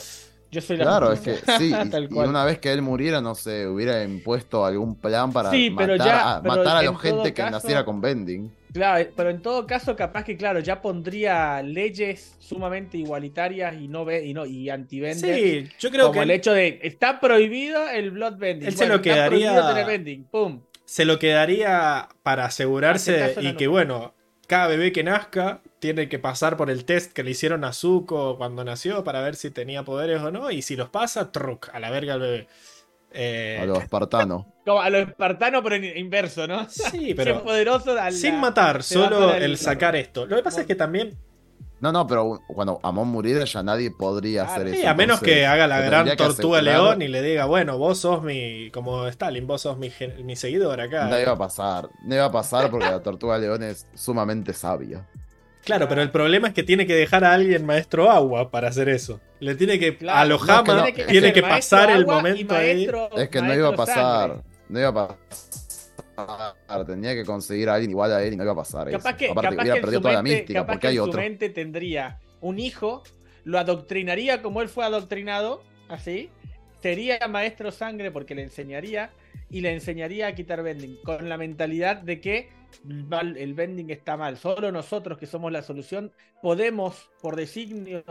Yo 0.52 0.60
soy 0.60 0.77
la 0.78 0.85
Claro, 0.85 1.12
es 1.12 1.20
que 1.20 1.35
sí, 1.59 1.72
y- 1.86 1.90
Tal 1.90 2.05
y, 2.05 2.09
cual. 2.09 2.28
una 2.28 2.44
vez 2.44 2.59
que 2.59 2.72
él 2.72 2.82
muriera, 2.82 3.20
no 3.20 3.35
sé, 3.35 3.66
hubiera 3.68 4.02
impuesto 4.02 4.64
algún 4.64 4.97
plan 4.97 5.32
para 5.32 5.51
Sí, 5.51 5.72
pero 5.77 5.93
matar, 5.94 6.06
ya- 6.06 6.36
a, 6.36 6.43
pero 6.43 6.55
matar 6.56 6.77
a 6.78 6.82
la 6.82 6.94
gente 6.98 7.22
que 7.35 7.43
caso- 7.43 7.51
naciera 7.52 7.85
con 7.85 8.01
Bending. 8.01 8.51
Claro, 8.72 9.05
pero 9.16 9.31
en 9.31 9.43
todo 9.43 9.66
caso, 9.66 9.97
capaz 9.97 10.22
que, 10.24 10.36
claro, 10.36 10.60
ya 10.60 10.81
pondría 10.81 11.60
leyes 11.62 12.36
sumamente 12.39 12.98
igualitarias 12.98 13.74
y 13.81 13.89
no 13.89 14.05
ve 14.05 14.24
y 14.24 14.32
no 14.32 14.47
y 14.47 14.70
anti-bender. 14.70 15.35
Sí, 15.36 15.68
yo 15.81 15.90
creo 15.90 16.02
como 16.06 16.12
que 16.14 16.20
el 16.22 16.31
hecho 16.31 16.52
de 16.52 16.78
está 16.82 17.18
prohibido 17.20 17.89
el 17.89 18.12
blood 18.12 18.36
bending. 18.39 18.68
Él 18.68 18.77
se 18.77 18.86
lo 18.86 19.02
quedaría- 19.02 19.27
prohibido 19.51 19.68
tener 19.68 19.86
bending. 19.86 20.24
Pum. 20.24 20.60
se 20.85 21.05
lo 21.05 21.18
quedaría 21.20 22.09
para 22.24 22.44
asegurarse 22.47 23.35
y 23.40 23.55
que, 23.55 23.66
bueno, 23.68 24.14
cada 24.48 24.66
bebé 24.68 24.90
que 24.93 25.05
nazca 25.05 25.62
tiene 25.81 26.09
que 26.09 26.19
pasar 26.20 26.57
por 26.57 26.70
el 26.70 26.85
test 26.85 27.12
que 27.12 27.23
le 27.24 27.32
hicieron 27.32 27.65
a 27.65 27.73
Zuko 27.73 28.36
cuando 28.39 28.62
nació 28.65 29.02
para 29.02 29.20
ver 29.23 29.35
si 29.36 29.51
tenía 29.51 29.82
poderes 29.85 30.23
o 30.23 30.31
no. 30.31 30.51
Y 30.51 30.62
si 30.62 30.77
los 30.77 30.89
pasa, 30.90 31.32
truc, 31.32 31.69
a 31.73 31.81
la 31.81 31.90
verga 31.90 32.15
el 32.15 32.20
bebé. 32.20 32.48
Eh, 33.12 33.59
A 33.61 33.66
los 33.66 33.82
espartanos. 33.82 34.47
Como 34.65 34.81
a 34.81 34.90
lo 34.90 34.98
espartano, 34.98 35.62
pero 35.62 35.77
inverso, 35.77 36.47
¿no? 36.47 36.69
sí, 36.69 37.15
pero 37.16 37.43
poderoso 37.43 37.93
a 37.93 37.94
la- 37.94 38.12
sin 38.12 38.39
matar, 38.39 38.82
se 38.85 38.94
solo 38.94 39.35
el 39.35 39.57
sacar 39.59 39.97
esto. 39.97 40.27
Lo 40.27 40.36
que 40.36 40.43
pasa 40.43 40.61
es 40.61 40.66
que 40.66 40.77
también, 40.77 41.16
No, 41.81 41.90
no, 41.93 42.07
pero 42.07 42.40
cuando 42.47 42.78
Amon 42.82 43.09
muriera 43.09 43.44
ya 43.47 43.62
nadie 43.62 43.90
podría 43.90 44.44
Claro. 44.44 44.62
hacer 44.62 44.74
sí, 44.74 44.81
eso. 44.82 44.90
a 44.90 44.94
menos 44.94 45.15
entonces 45.16 45.35
que 45.39 45.47
haga 45.47 45.66
la 45.66 45.81
lo 45.81 45.86
gran 45.86 46.05
tortuga 46.16 46.59
aceptar. 46.59 46.62
león 46.62 47.02
y 47.02 47.09
le 47.09 47.23
diga, 47.23 47.47
bueno, 47.47 47.78
vos 47.78 47.98
sos 47.98 48.23
mi, 48.23 48.70
como 48.70 49.07
Stalin, 49.09 49.47
vos 49.47 49.62
sos 49.62 49.78
mi, 49.78 49.90
mi 50.23 50.36
seguidor 50.36 50.78
acá. 50.81 51.07
No 51.09 51.19
iba 51.19 51.32
a 51.32 51.39
pasar, 51.39 51.89
no 52.05 52.15
iba 52.15 52.27
a 52.27 52.31
pasar 52.31 52.70
porque 52.70 52.85
la 52.86 53.02
tortuga 53.02 53.39
león 53.39 53.62
es 53.62 53.86
sumamente 53.94 54.52
sabia. 54.52 55.09
Claro, 55.64 55.88
pero 55.88 56.02
el 56.02 56.10
problema 56.10 56.48
es 56.48 56.54
que 56.54 56.62
tiene 56.62 56.86
que 56.86 56.94
dejar 56.94 57.24
a 57.24 57.34
alguien 57.34 57.66
maestro 57.66 58.10
agua 58.10 58.50
para 58.50 58.68
hacer 58.68 58.88
eso. 58.88 59.20
Le 59.40 59.54
tiene 59.54 59.78
que 59.78 59.98
a 60.08 60.24
los 60.24 60.48
Hama 60.48 60.86
tiene 61.08 61.32
que, 61.32 61.42
pasar 61.42 61.90
el 61.90 62.06
momento 62.06 62.54
ahí. 62.54 62.88
Es 63.16 63.28
que 63.28 63.42
no 63.42 63.54
iba 63.54 63.68
a 63.68 63.76
pasar. 63.76 64.42
No 64.68 64.78
iba 64.78 64.88
a 64.88 65.08
pasar. 65.08 66.86
Tenía 66.86 67.14
que 67.14 67.24
conseguir 67.24 67.68
a 67.68 67.74
alguien 67.74 67.90
igual 67.90 68.12
a 68.12 68.22
él 68.22 68.34
y 68.34 68.36
no 68.36 68.42
iba 68.42 68.52
a 68.52 68.56
pasar. 68.56 68.90
Capaz 68.90 69.16
que, 69.16 69.30
Aparte, 69.30 69.50
capaz 69.50 69.62
hubiera 69.62 69.80
perdido 69.80 70.00
toda 70.00 70.14
la 70.14 70.22
mística 70.22 70.66
porque 70.66 70.86
hay 70.88 70.98
otro. 70.98 71.12
Su 71.12 71.18
mente 71.18 71.50
tendría 71.50 72.20
un 72.40 72.58
hijo, 72.58 73.02
lo 73.44 73.58
adoctrinaría 73.58 74.42
como 74.42 74.62
él 74.62 74.68
fue 74.68 74.84
adoctrinado, 74.84 75.62
así. 75.88 76.30
Sería 76.80 77.18
maestro 77.28 77.70
sangre 77.70 78.10
porque 78.10 78.34
le 78.34 78.42
enseñaría 78.42 79.10
y 79.50 79.60
le 79.60 79.72
enseñaría 79.74 80.28
a 80.28 80.34
quitar 80.34 80.62
vending 80.62 80.96
con 81.04 81.28
la 81.28 81.36
mentalidad 81.36 81.96
de 81.96 82.20
que 82.20 82.48
el 82.88 83.55
vending 83.55 83.90
está 83.90 84.16
mal. 84.16 84.36
Solo 84.36 84.72
nosotros 84.72 85.18
que 85.18 85.26
somos 85.26 85.52
la 85.52 85.62
solución 85.62 86.12
podemos, 86.42 87.10
por 87.20 87.36
designio 87.36 88.05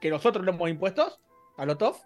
que 0.00 0.10
nosotros 0.10 0.44
lo 0.44 0.52
hemos 0.52 0.68
impuesto, 0.68 1.18
a 1.56 1.64
lo 1.64 1.76
top, 1.76 1.96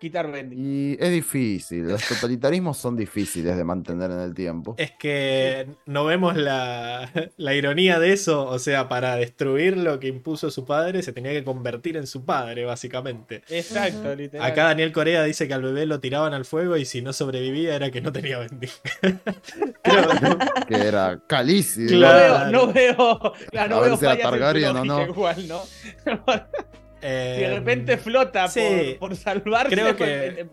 quitar 0.00 0.32
vending. 0.32 0.58
Y 0.58 0.96
es 0.98 1.10
difícil, 1.10 1.86
los 1.86 2.02
totalitarismos 2.02 2.78
son 2.78 2.96
difíciles 2.96 3.56
de 3.56 3.62
mantener 3.62 4.10
en 4.10 4.20
el 4.20 4.34
tiempo. 4.34 4.74
Es 4.78 4.92
que 4.92 5.68
no 5.86 6.04
vemos 6.06 6.36
la, 6.36 7.12
ironía 7.38 8.00
de 8.00 8.12
eso, 8.12 8.46
o 8.46 8.58
sea, 8.58 8.88
para 8.88 9.16
destruir 9.16 9.76
lo 9.76 10.00
que 10.00 10.08
impuso 10.08 10.50
su 10.50 10.64
padre 10.64 11.02
se 11.02 11.12
tenía 11.12 11.32
que 11.32 11.44
convertir 11.44 11.96
en 11.96 12.06
su 12.06 12.24
padre, 12.24 12.64
básicamente. 12.64 13.42
Exacto, 13.48 14.14
literal. 14.16 14.50
Acá 14.50 14.64
Daniel 14.64 14.92
Corea 14.92 15.22
dice 15.22 15.46
que 15.46 15.54
al 15.54 15.62
bebé 15.62 15.86
lo 15.86 16.00
tiraban 16.00 16.32
al 16.32 16.46
fuego 16.46 16.76
y 16.76 16.84
si 16.84 17.02
no 17.02 17.12
sobrevivía 17.12 17.76
era 17.76 17.90
que 17.90 18.00
no 18.00 18.10
tenía 18.10 18.38
vending. 18.38 18.70
que 20.68 20.76
era 20.76 21.20
calísimo. 21.26 21.90
No 21.90 22.14
veo, 22.14 22.50
no 22.50 22.72
veo, 22.72 23.32
no 23.68 23.80
veo 23.80 23.94
o 24.70 24.84
no. 24.84 25.06
Igual, 25.06 25.46
¿no? 25.46 25.60
Si 27.00 27.06
de 27.06 27.54
repente 27.54 27.96
flota 27.96 28.46
por, 28.98 29.16
salvarse, 29.16 29.74
creo 29.74 29.96
que, 29.96 30.48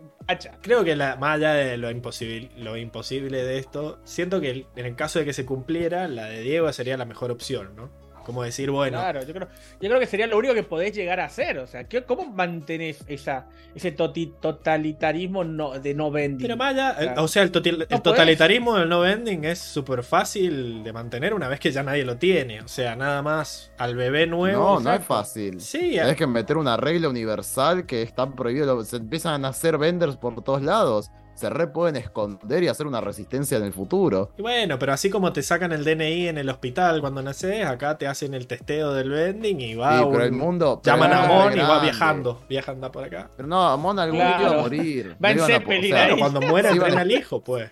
creo 0.60 0.84
que 0.84 0.96
la, 0.96 1.16
más 1.16 1.36
allá 1.36 1.54
de 1.54 1.76
lo 1.76 1.90
imposible, 1.90 2.50
lo 2.56 2.76
imposible 2.76 3.44
de 3.44 3.58
esto, 3.58 4.00
siento 4.04 4.40
que 4.40 4.66
en 4.76 4.86
el 4.86 4.96
caso 4.96 5.18
de 5.18 5.24
que 5.24 5.32
se 5.32 5.44
cumpliera, 5.44 6.08
la 6.08 6.26
de 6.26 6.40
Diego 6.40 6.72
sería 6.72 6.96
la 6.96 7.04
mejor 7.04 7.30
opción, 7.30 7.74
¿no? 7.76 7.90
Como 8.28 8.42
decir, 8.42 8.70
bueno. 8.70 8.98
Claro, 8.98 9.24
yo 9.24 9.32
creo, 9.32 9.48
yo 9.80 9.88
creo 9.88 9.98
que 9.98 10.06
sería 10.06 10.26
lo 10.26 10.36
único 10.36 10.52
que 10.52 10.62
podés 10.62 10.94
llegar 10.94 11.18
a 11.18 11.24
hacer. 11.24 11.60
O 11.60 11.66
sea, 11.66 11.86
¿cómo 12.06 12.26
mantenés 12.26 13.02
esa, 13.08 13.46
ese 13.74 13.90
totalitarismo 13.90 15.44
no, 15.44 15.78
de 15.78 15.94
no 15.94 16.10
vending? 16.10 16.42
Pero 16.46 16.58
más 16.58 16.74
allá, 16.74 17.14
o 17.22 17.26
sea, 17.26 17.42
el, 17.42 17.50
totalitarismo 17.50 18.76
del 18.76 18.86
no 18.86 19.00
vending 19.00 19.46
es 19.46 19.60
súper 19.60 20.02
fácil 20.02 20.84
de 20.84 20.92
mantener 20.92 21.32
una 21.32 21.48
vez 21.48 21.58
que 21.58 21.72
ya 21.72 21.82
nadie 21.82 22.04
lo 22.04 22.18
tiene. 22.18 22.60
O 22.60 22.68
sea, 22.68 22.96
nada 22.96 23.22
más 23.22 23.72
al 23.78 23.96
bebé 23.96 24.26
nuevo. 24.26 24.74
No, 24.74 24.80
no 24.80 24.92
es 24.92 25.02
fácil. 25.02 25.62
Sí. 25.62 25.92
Tienes 25.92 26.16
que 26.16 26.26
meter 26.26 26.58
una 26.58 26.76
regla 26.76 27.08
universal 27.08 27.86
que 27.86 28.02
están 28.02 28.36
prohibidos. 28.36 28.88
Se 28.88 28.96
empiezan 28.96 29.32
a 29.32 29.38
nacer 29.38 29.78
vendors 29.78 30.18
por 30.18 30.44
todos 30.44 30.60
lados 30.60 31.10
se 31.38 31.48
re 31.50 31.68
pueden 31.68 31.94
esconder 31.94 32.64
y 32.64 32.68
hacer 32.68 32.88
una 32.88 33.00
resistencia 33.00 33.58
en 33.58 33.64
el 33.64 33.72
futuro. 33.72 34.32
Y 34.36 34.42
bueno, 34.42 34.76
pero 34.76 34.92
así 34.92 35.08
como 35.08 35.32
te 35.32 35.42
sacan 35.42 35.70
el 35.70 35.84
DNI 35.84 36.28
en 36.28 36.38
el 36.38 36.48
hospital 36.48 37.00
cuando 37.00 37.22
naces, 37.22 37.64
acá 37.64 37.96
te 37.96 38.08
hacen 38.08 38.34
el 38.34 38.48
testeo 38.48 38.92
del 38.92 39.10
vending 39.10 39.60
y 39.60 39.74
va. 39.76 40.00
Sí, 40.00 40.06
pero 40.10 40.24
el 40.24 40.32
mundo. 40.32 40.80
Llaman 40.82 41.12
a 41.12 41.26
Mon 41.28 41.56
y 41.56 41.60
va 41.60 41.80
viajando. 41.80 42.42
Viajando 42.48 42.90
por 42.90 43.04
acá. 43.04 43.30
Pero 43.36 43.48
no, 43.48 43.78
Mon 43.78 44.00
algún 44.00 44.18
día 44.18 44.40
iba 44.40 44.50
a 44.50 44.62
morir. 44.62 45.16
Va 45.24 45.30
en 45.30 45.38
Zeppelin. 45.38 45.94
cuando 46.18 46.40
muera, 46.40 46.70
entrena 46.72 47.02
al 47.02 47.12
hijo, 47.12 47.40
pues. 47.40 47.70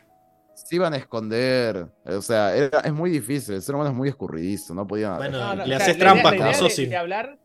Se 0.55 0.76
iban 0.76 0.94
a 0.94 0.97
esconder. 0.97 1.88
O 2.05 2.22
sea, 2.22 2.56
es 2.56 2.93
muy 2.93 3.10
difícil. 3.10 3.56
El 3.56 3.62
ser 3.62 3.74
humano 3.74 3.90
es 3.90 3.97
muy 3.97 4.09
escurridizo. 4.09 4.74
No 4.74 4.86
podía. 4.86 5.16
Bueno, 5.16 5.56
le 5.56 5.74
haces 5.74 5.98
trampas 5.98 6.34
con 6.34 6.55
Sosin. 6.55 6.94
hablar 6.94 7.36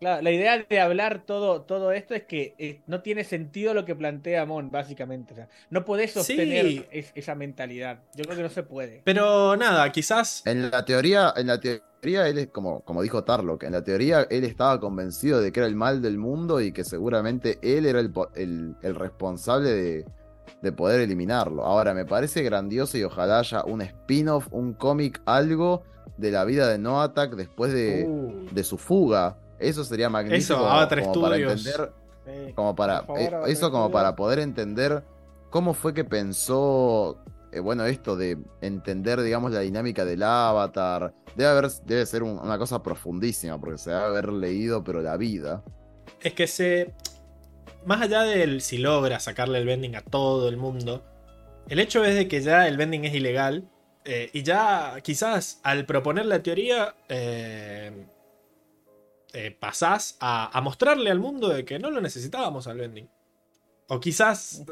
la 0.00 0.30
idea 0.30 0.64
de 0.68 0.80
hablar 0.80 1.24
todo, 1.26 1.62
todo 1.62 1.92
esto 1.92 2.14
es 2.14 2.24
que 2.24 2.54
eh, 2.58 2.80
no 2.86 3.00
tiene 3.00 3.24
sentido 3.24 3.74
lo 3.74 3.84
que 3.84 3.94
plantea 3.94 4.44
Mon, 4.44 4.70
básicamente. 4.70 5.34
no 5.70 5.84
podés 5.84 6.12
sostener 6.12 6.86
esa 6.90 7.34
mentalidad. 7.34 8.00
Yo 8.14 8.24
creo 8.24 8.36
que 8.36 8.42
no 8.42 8.48
se 8.48 8.62
puede. 8.62 9.02
Pero 9.04 9.56
nada, 9.56 9.90
quizás. 9.92 10.42
En 10.46 10.70
la 10.70 10.84
teoría, 10.84 11.32
en 11.36 11.46
la 11.46 11.60
teoría, 11.60 12.28
él 12.28 12.38
es 12.38 12.48
como, 12.48 12.80
como 12.80 13.02
dijo 13.02 13.24
Tarlock, 13.24 13.62
en 13.62 13.72
la 13.72 13.82
teoría 13.82 14.26
él 14.28 14.44
estaba 14.44 14.78
convencido 14.78 15.40
de 15.40 15.52
que 15.52 15.60
era 15.60 15.66
el 15.66 15.76
mal 15.76 16.02
del 16.02 16.18
mundo 16.18 16.60
y 16.60 16.72
que 16.72 16.84
seguramente 16.84 17.58
él 17.62 17.86
era 17.86 18.00
el, 18.00 18.76
responsable 18.82 19.70
de, 19.70 20.04
de 20.60 20.72
poder 20.72 21.00
eliminarlo. 21.00 21.64
Ahora, 21.64 21.94
me 21.94 22.04
parece 22.04 22.42
grandioso 22.42 22.98
y 22.98 23.04
ojalá 23.04 23.38
haya 23.38 23.64
un 23.64 23.80
spin-off, 23.80 24.48
un 24.50 24.74
cómic, 24.74 25.22
algo 25.24 25.82
de 26.18 26.30
la 26.30 26.44
vida 26.44 26.68
de 26.68 26.78
Noatak 26.78 27.34
después 27.34 27.72
de, 27.72 28.04
uh. 28.06 28.54
de 28.54 28.64
su 28.64 28.78
fuga 28.78 29.38
eso 29.58 29.84
sería 29.84 30.08
magnífico. 30.08 30.38
Eso, 30.38 30.56
como, 30.56 31.22
para 31.22 31.36
entender. 31.36 31.92
como 32.54 32.74
para. 32.74 33.04
Eh, 33.18 33.30
eso 33.46 33.70
como 33.70 33.90
para 33.90 34.16
poder 34.16 34.38
entender 34.38 35.04
cómo 35.50 35.74
fue 35.74 35.94
que 35.94 36.04
pensó. 36.04 37.18
Eh, 37.52 37.60
bueno, 37.60 37.84
esto 37.84 38.16
de 38.16 38.36
entender, 38.60 39.22
digamos, 39.22 39.52
la 39.52 39.60
dinámica 39.60 40.04
del 40.04 40.22
avatar. 40.22 41.14
Debe, 41.36 41.50
haber, 41.50 41.70
debe 41.84 42.06
ser 42.06 42.22
una 42.22 42.58
cosa 42.58 42.82
profundísima, 42.82 43.58
porque 43.58 43.78
se 43.78 43.90
debe 43.90 44.02
haber 44.02 44.32
leído, 44.32 44.82
pero 44.82 45.02
la 45.02 45.16
vida. 45.16 45.62
Es 46.20 46.32
que 46.34 46.46
se. 46.46 46.94
Más 47.86 48.00
allá 48.00 48.22
del 48.22 48.62
si 48.62 48.78
logra 48.78 49.20
sacarle 49.20 49.58
el 49.58 49.66
vending 49.66 49.94
a 49.94 50.00
todo 50.00 50.48
el 50.48 50.56
mundo, 50.56 51.04
el 51.68 51.78
hecho 51.80 52.04
es 52.04 52.14
de 52.14 52.28
que 52.28 52.40
ya 52.40 52.66
el 52.66 52.76
vending 52.76 53.04
es 53.04 53.14
ilegal. 53.14 53.68
Eh, 54.06 54.28
y 54.34 54.42
ya 54.42 54.96
quizás 55.02 55.60
al 55.62 55.86
proponer 55.86 56.26
la 56.26 56.42
teoría, 56.42 56.94
eh, 59.34 59.50
pasás 59.50 60.16
a, 60.20 60.60
mostrarle 60.62 61.10
al 61.10 61.18
mundo 61.18 61.48
de 61.48 61.64
que 61.64 61.80
no 61.80 61.90
lo 61.90 62.00
necesitábamos 62.00 62.68
al 62.68 62.78
vending. 62.78 63.08
O 63.88 64.00
quizás 64.00 64.64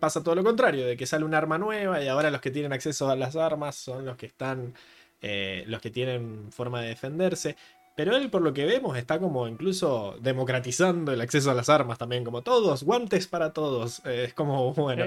pasa 0.00 0.22
todo 0.22 0.36
lo 0.36 0.44
contrario, 0.44 0.86
de 0.86 0.96
que 0.96 1.04
sale 1.04 1.24
un 1.24 1.34
arma 1.34 1.58
nueva 1.58 2.02
y 2.02 2.08
ahora 2.08 2.30
los 2.30 2.40
que 2.40 2.52
tienen 2.52 2.72
acceso 2.72 3.10
a 3.10 3.16
las 3.16 3.36
armas 3.36 3.74
son 3.74 4.06
los 4.06 4.16
que 4.16 4.26
están, 4.26 4.72
eh, 5.20 5.64
los 5.66 5.82
que 5.82 5.90
tienen 5.90 6.50
forma 6.52 6.80
de 6.80 6.88
defenderse. 6.88 7.56
Pero 7.96 8.14
él, 8.14 8.30
por 8.30 8.42
lo 8.42 8.54
que 8.54 8.64
vemos, 8.64 8.96
está 8.96 9.18
como 9.18 9.48
incluso 9.48 10.16
democratizando 10.20 11.12
el 11.12 11.20
acceso 11.20 11.50
a 11.50 11.54
las 11.54 11.68
armas 11.68 11.98
también, 11.98 12.22
como 12.22 12.42
todos, 12.42 12.84
guantes 12.84 13.26
para 13.26 13.52
todos. 13.52 14.00
Eh, 14.06 14.26
es 14.28 14.34
como, 14.34 14.72
bueno. 14.74 15.06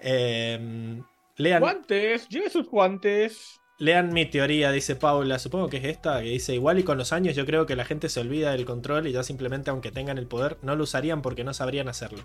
Em, 0.00 1.04
lean... 1.36 1.60
Guantes, 1.60 2.28
lleve 2.28 2.50
sus 2.50 2.68
guantes. 2.68 3.61
Lean 3.82 4.12
mi 4.12 4.26
teoría, 4.26 4.70
dice 4.70 4.94
Paula, 4.94 5.40
supongo 5.40 5.68
que 5.68 5.78
es 5.78 5.84
esta, 5.86 6.22
que 6.22 6.28
dice, 6.28 6.54
igual 6.54 6.78
y 6.78 6.84
con 6.84 6.98
los 6.98 7.12
años 7.12 7.34
yo 7.34 7.44
creo 7.44 7.66
que 7.66 7.74
la 7.74 7.84
gente 7.84 8.08
se 8.08 8.20
olvida 8.20 8.52
del 8.52 8.64
control 8.64 9.08
y 9.08 9.12
ya 9.12 9.24
simplemente 9.24 9.70
aunque 9.70 9.90
tengan 9.90 10.18
el 10.18 10.28
poder 10.28 10.56
no 10.62 10.76
lo 10.76 10.84
usarían 10.84 11.20
porque 11.20 11.42
no 11.42 11.52
sabrían 11.52 11.88
hacerlo. 11.88 12.22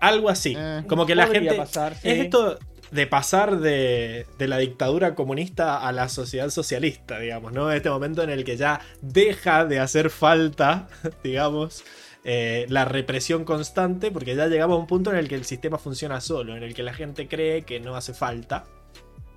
Algo 0.00 0.30
así, 0.30 0.56
eh, 0.58 0.82
como 0.88 1.06
que 1.06 1.14
la 1.14 1.28
gente... 1.28 1.56
Es 2.02 2.18
esto 2.18 2.58
de 2.90 3.06
pasar 3.06 3.60
de, 3.60 4.26
la 4.40 4.58
dictadura 4.58 5.14
comunista 5.14 5.78
a 5.78 5.92
la 5.92 6.08
sociedad 6.08 6.50
socialista, 6.50 7.20
digamos, 7.20 7.52
¿no? 7.52 7.70
Este 7.70 7.88
momento 7.88 8.24
en 8.24 8.30
el 8.30 8.42
que 8.42 8.56
ya 8.56 8.80
deja 9.00 9.66
de 9.66 9.78
hacer 9.78 10.10
falta, 10.10 10.88
digamos, 11.22 11.84
eh, 12.24 12.66
la 12.68 12.84
represión 12.84 13.44
constante, 13.44 14.10
porque 14.10 14.34
ya 14.34 14.48
llegamos 14.48 14.74
a 14.74 14.80
un 14.80 14.88
punto 14.88 15.12
en 15.12 15.18
el 15.18 15.28
que 15.28 15.36
el 15.36 15.44
sistema 15.44 15.78
funciona 15.78 16.20
solo, 16.20 16.56
en 16.56 16.64
el 16.64 16.74
que 16.74 16.82
la 16.82 16.94
gente 16.94 17.28
cree 17.28 17.62
que 17.62 17.78
no 17.78 17.94
hace 17.94 18.12
falta 18.12 18.64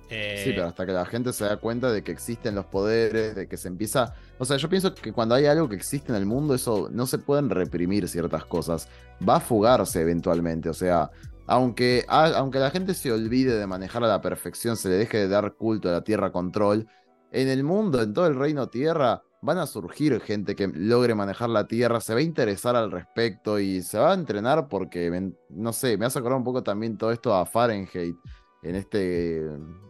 Sí, 0.08 0.52
pero 0.54 0.66
hasta 0.66 0.86
que 0.86 0.92
la 0.92 1.06
gente 1.06 1.32
se 1.32 1.44
da 1.44 1.56
cuenta 1.56 1.90
de 1.90 2.02
que 2.02 2.12
existen 2.12 2.54
los 2.54 2.66
poderes, 2.66 3.34
de 3.34 3.48
que 3.48 3.56
se 3.56 3.68
empieza... 3.68 4.14
O 4.38 4.44
sea, 4.44 4.56
yo 4.56 4.68
pienso 4.68 4.94
que 4.94 5.12
cuando 5.12 5.34
hay 5.34 5.46
algo 5.46 5.68
que 5.68 5.76
existe 5.76 6.12
en 6.12 6.16
el 6.16 6.26
mundo, 6.26 6.54
eso 6.54 6.88
no 6.92 7.06
se 7.06 7.18
pueden 7.18 7.50
reprimir 7.50 8.08
ciertas 8.08 8.44
cosas. 8.44 8.88
Va 9.26 9.36
a 9.36 9.40
fugarse 9.40 10.00
eventualmente. 10.00 10.68
O 10.68 10.74
sea, 10.74 11.10
aunque, 11.46 12.04
aunque 12.08 12.58
la 12.58 12.70
gente 12.70 12.94
se 12.94 13.12
olvide 13.12 13.56
de 13.56 13.66
manejar 13.66 14.04
a 14.04 14.08
la 14.08 14.20
perfección, 14.20 14.76
se 14.76 14.88
le 14.88 14.96
deje 14.96 15.18
de 15.18 15.28
dar 15.28 15.54
culto 15.54 15.88
a 15.88 15.92
la 15.92 16.04
Tierra 16.04 16.30
Control, 16.30 16.86
en 17.32 17.48
el 17.48 17.64
mundo, 17.64 18.00
en 18.00 18.14
todo 18.14 18.26
el 18.26 18.36
reino 18.36 18.68
Tierra, 18.68 19.22
van 19.42 19.58
a 19.58 19.66
surgir 19.66 20.20
gente 20.20 20.54
que 20.54 20.68
logre 20.68 21.14
manejar 21.14 21.50
la 21.50 21.66
Tierra, 21.66 22.00
se 22.00 22.14
va 22.14 22.20
a 22.20 22.22
interesar 22.22 22.76
al 22.76 22.90
respecto 22.90 23.58
y 23.58 23.82
se 23.82 23.98
va 23.98 24.12
a 24.12 24.14
entrenar 24.14 24.68
porque, 24.68 25.32
no 25.50 25.72
sé, 25.72 25.98
me 25.98 26.06
hace 26.06 26.18
acordar 26.18 26.38
un 26.38 26.44
poco 26.44 26.62
también 26.62 26.96
todo 26.96 27.10
esto 27.12 27.34
a 27.34 27.44
Fahrenheit 27.44 28.16
en 28.64 28.76
este 28.76 29.42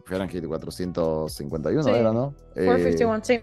Fahrenheit 0.05 0.45
451 0.45 1.95
era, 1.95 2.11
¿no? 2.11 2.35
451, 2.53 3.19
sí. 3.23 3.39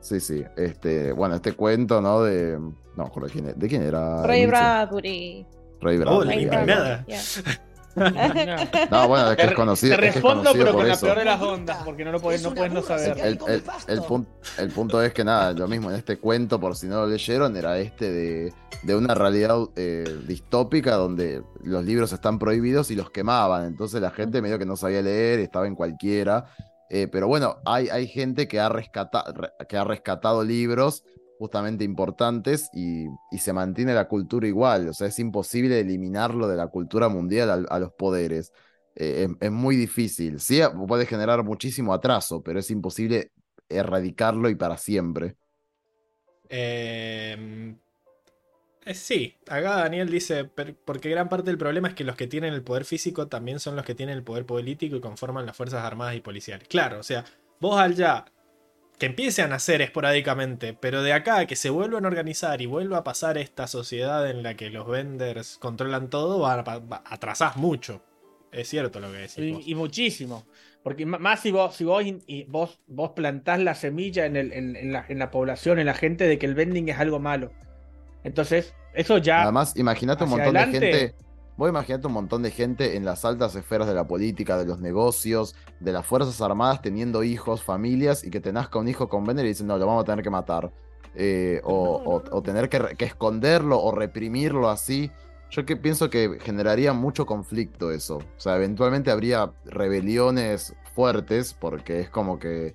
Sí, 0.00 0.18
sí. 0.18 0.44
Este, 0.56 1.12
bueno, 1.12 1.36
este 1.36 1.52
cuento, 1.52 2.00
¿no? 2.00 2.22
De. 2.22 2.58
No, 2.96 3.12
¿de 3.14 3.30
quién, 3.30 3.58
de 3.58 3.68
quién 3.68 3.82
era? 3.82 4.26
Ray 4.26 4.46
Bradbury. 4.46 5.46
Ray 5.80 5.98
Bradbury. 5.98 6.48
Oh, 6.48 6.66
nada. 6.66 7.06
No, 7.94 9.08
bueno, 9.08 9.30
es 9.30 9.36
que 9.36 9.46
es 9.46 9.52
conocido. 9.52 9.96
Te 9.96 10.00
respondo, 10.00 10.50
pero 10.52 10.72
con 10.72 10.88
la 10.88 10.96
peor 10.96 11.18
de 11.18 11.24
las 11.24 11.40
ondas, 11.40 11.78
porque 11.84 12.04
no 12.04 12.12
lo 12.12 12.20
puedes 12.20 12.42
no, 12.42 12.54
puedes 12.54 12.72
no 12.72 12.82
saber. 12.82 13.18
El, 13.18 13.38
el, 13.46 13.62
el, 14.58 14.70
punto 14.70 15.02
es 15.02 15.12
que 15.12 15.24
nada, 15.24 15.52
lo 15.52 15.68
mismo 15.68 15.90
en 15.90 15.96
este 15.96 16.18
cuento, 16.18 16.58
por 16.58 16.76
si 16.76 16.86
no 16.86 16.96
lo 17.02 17.06
leyeron, 17.06 17.56
era 17.56 17.78
este 17.78 18.10
de, 18.10 18.52
de 18.82 18.96
una 18.96 19.14
realidad 19.14 19.58
eh, 19.76 20.04
distópica 20.26 20.94
donde 20.94 21.42
los 21.62 21.84
libros 21.84 22.12
están 22.12 22.38
prohibidos 22.38 22.90
y 22.90 22.96
los 22.96 23.10
quemaban. 23.10 23.66
Entonces 23.66 24.00
la 24.00 24.10
gente 24.10 24.42
medio 24.42 24.58
que 24.58 24.66
no 24.66 24.76
sabía 24.76 25.02
leer, 25.02 25.40
estaba 25.40 25.66
en 25.66 25.74
cualquiera. 25.74 26.46
Eh, 26.88 27.08
pero 27.10 27.26
bueno, 27.26 27.56
hay, 27.64 27.88
hay 27.88 28.06
gente 28.06 28.48
que 28.48 28.60
ha, 28.60 28.68
rescatado, 28.68 29.32
que 29.68 29.76
ha 29.76 29.84
rescatado 29.84 30.44
libros 30.44 31.04
justamente 31.42 31.82
importantes 31.82 32.70
y, 32.72 33.08
se 33.36 33.52
mantiene 33.52 33.94
la 33.94 34.06
cultura 34.06 34.46
igual. 34.46 34.88
O 34.90 34.94
sea, 34.94 35.08
es 35.08 35.18
imposible 35.18 35.80
eliminarlo 35.80 36.46
de 36.46 36.56
la 36.56 36.68
cultura 36.68 37.08
mundial 37.08 37.66
a, 37.68 37.78
los 37.80 37.92
poderes. 37.94 38.52
Eh, 38.94 39.26
es, 39.40 39.50
muy 39.50 39.74
difícil. 39.74 40.38
Sí, 40.38 40.60
puede 40.86 41.04
generar 41.04 41.42
muchísimo 41.42 41.92
atraso, 41.94 42.44
pero 42.44 42.60
es 42.60 42.70
imposible 42.70 43.32
erradicarlo 43.68 44.50
y 44.50 44.54
para 44.54 44.76
siempre. 44.76 45.34
Em, 46.48 47.76
eh, 48.84 48.94
sí, 48.94 49.34
acá 49.48 49.78
Daniel 49.78 50.10
dice, 50.10 50.44
porque 50.44 51.10
gran 51.10 51.28
parte 51.28 51.50
del 51.50 51.58
problema 51.58 51.88
es 51.88 51.94
que 51.94 52.04
los 52.04 52.14
que 52.14 52.28
tienen 52.28 52.54
el 52.54 52.62
poder 52.62 52.84
físico 52.84 53.26
también 53.26 53.58
son 53.58 53.74
los 53.74 53.84
que 53.84 53.96
tienen 53.96 54.16
el 54.16 54.22
poder 54.22 54.46
político 54.46 54.94
y 54.94 55.00
conforman 55.00 55.44
las 55.44 55.56
Fuerzas 55.56 55.82
Armadas 55.82 56.14
y 56.14 56.20
Policiales. 56.20 56.68
Claro, 56.68 57.00
o 57.00 57.02
sea, 57.02 57.24
vos 57.58 57.80
al 57.80 57.96
ya 57.96 58.26
que 59.02 59.06
empiecen 59.06 59.52
a 59.52 59.56
hacer 59.56 59.82
esporádicamente, 59.82 60.74
pero 60.74 61.02
de 61.02 61.12
acá 61.12 61.44
que 61.46 61.56
se 61.56 61.70
vuelvan 61.70 62.04
a 62.04 62.06
organizar 62.06 62.62
y 62.62 62.66
vuelva 62.66 62.98
a 62.98 63.02
pasar 63.02 63.36
esta 63.36 63.66
sociedad 63.66 64.30
en 64.30 64.44
la 64.44 64.54
que 64.54 64.70
los 64.70 64.86
vendors 64.86 65.58
controlan 65.58 66.08
todo, 66.08 66.46
atrasás 66.46 67.56
mucho. 67.56 68.00
Es 68.52 68.68
cierto 68.68 69.00
lo 69.00 69.10
que 69.10 69.18
decís. 69.18 69.66
Y, 69.66 69.74
muchísimo. 69.74 70.46
Porque 70.84 71.04
más 71.04 71.40
si 71.40 71.50
vos, 71.50 71.74
si 71.74 71.82
vos, 71.82 72.04
y 72.04 72.44
vos, 72.44 72.78
vos 72.86 73.10
plantás 73.10 73.58
la 73.58 73.74
semilla 73.74 74.24
en, 74.24 74.36
el, 74.36 74.52
en, 74.52 74.92
la, 74.92 75.04
en 75.08 75.18
la 75.18 75.32
población, 75.32 75.80
en 75.80 75.86
la 75.86 75.94
gente, 75.94 76.28
de 76.28 76.38
que 76.38 76.46
el 76.46 76.54
vending 76.54 76.88
es 76.88 77.00
algo 77.00 77.18
malo. 77.18 77.50
Entonces, 78.22 78.72
eso 78.94 79.18
ya. 79.18 79.42
Además, 79.42 79.76
imagínate 79.76 80.22
un 80.22 80.30
montón 80.30 80.54
de 80.54 80.60
gente. 80.60 81.14
Vos 81.56 81.68
imaginate 81.68 82.06
un 82.06 82.14
montón 82.14 82.42
de 82.42 82.50
gente 82.50 82.96
en 82.96 83.04
las 83.04 83.24
altas 83.24 83.54
esferas 83.54 83.86
de 83.86 83.94
la 83.94 84.06
política, 84.06 84.56
de 84.56 84.64
los 84.64 84.80
negocios, 84.80 85.54
de 85.80 85.92
las 85.92 86.06
Fuerzas 86.06 86.40
Armadas 86.40 86.80
teniendo 86.80 87.22
hijos, 87.22 87.62
familias, 87.62 88.24
y 88.24 88.30
que 88.30 88.40
te 88.40 88.52
nazca 88.52 88.78
un 88.78 88.88
hijo 88.88 89.08
con 89.08 89.24
Vender 89.24 89.44
y 89.44 89.50
dicen, 89.50 89.66
no, 89.66 89.76
lo 89.76 89.86
vamos 89.86 90.02
a 90.02 90.06
tener 90.06 90.24
que 90.24 90.30
matar. 90.30 90.72
Eh, 91.14 91.60
o, 91.64 92.42
tener 92.42 92.70
que, 92.70 92.96
que, 92.96 93.04
esconderlo 93.04 93.82
o 93.82 93.92
reprimirlo 93.92 94.70
así. 94.70 95.10
Yo 95.50 95.66
que 95.66 95.76
pienso 95.76 96.08
que 96.08 96.38
generaría 96.40 96.94
mucho 96.94 97.26
conflicto 97.26 97.90
eso. 97.90 98.16
O 98.16 98.40
sea, 98.40 98.56
eventualmente 98.56 99.10
habría 99.10 99.52
rebeliones 99.66 100.74
fuertes 100.94 101.52
porque 101.52 102.00
es 102.00 102.08
como 102.08 102.38
que 102.38 102.74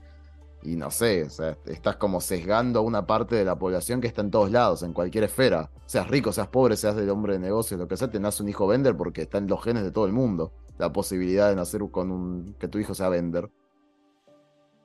y 0.67 0.75
no 0.75 0.91
sé, 0.91 1.23
o 1.23 1.29
sea, 1.29 1.57
estás 1.65 1.95
como 1.95 2.19
sesgando 2.19 2.79
a 2.79 2.81
una 2.81 3.07
parte 3.07 3.35
de 3.35 3.45
la 3.45 3.57
población 3.57 4.01
que 4.01 4.07
está 4.07 4.21
en 4.21 4.31
todos 4.31 4.51
lados, 4.51 4.83
en 4.83 4.91
cualquier 4.91 5.23
esfera. 5.23 5.71
Seas 5.85 6.09
rico, 6.09 6.33
seas 6.33 6.49
pobre, 6.49 6.75
seas 6.75 6.97
del 6.97 7.09
hombre 7.09 7.33
de 7.33 7.39
negocios, 7.39 7.79
lo 7.79 7.87
que 7.87 7.95
sea, 7.95 8.11
te 8.11 8.19
nace 8.19 8.43
un 8.43 8.49
hijo 8.49 8.67
vender 8.67 8.97
porque 8.97 9.21
está 9.21 9.37
en 9.37 9.47
los 9.47 9.63
genes 9.63 9.83
de 9.83 9.91
todo 9.91 10.05
el 10.05 10.11
mundo. 10.11 10.51
La 10.77 10.91
posibilidad 10.91 11.47
de 11.47 11.55
nacer 11.55 11.81
con 11.89 12.11
un. 12.11 12.55
que 12.59 12.67
tu 12.67 12.79
hijo 12.79 12.93
sea 12.93 13.07
vender. 13.07 13.49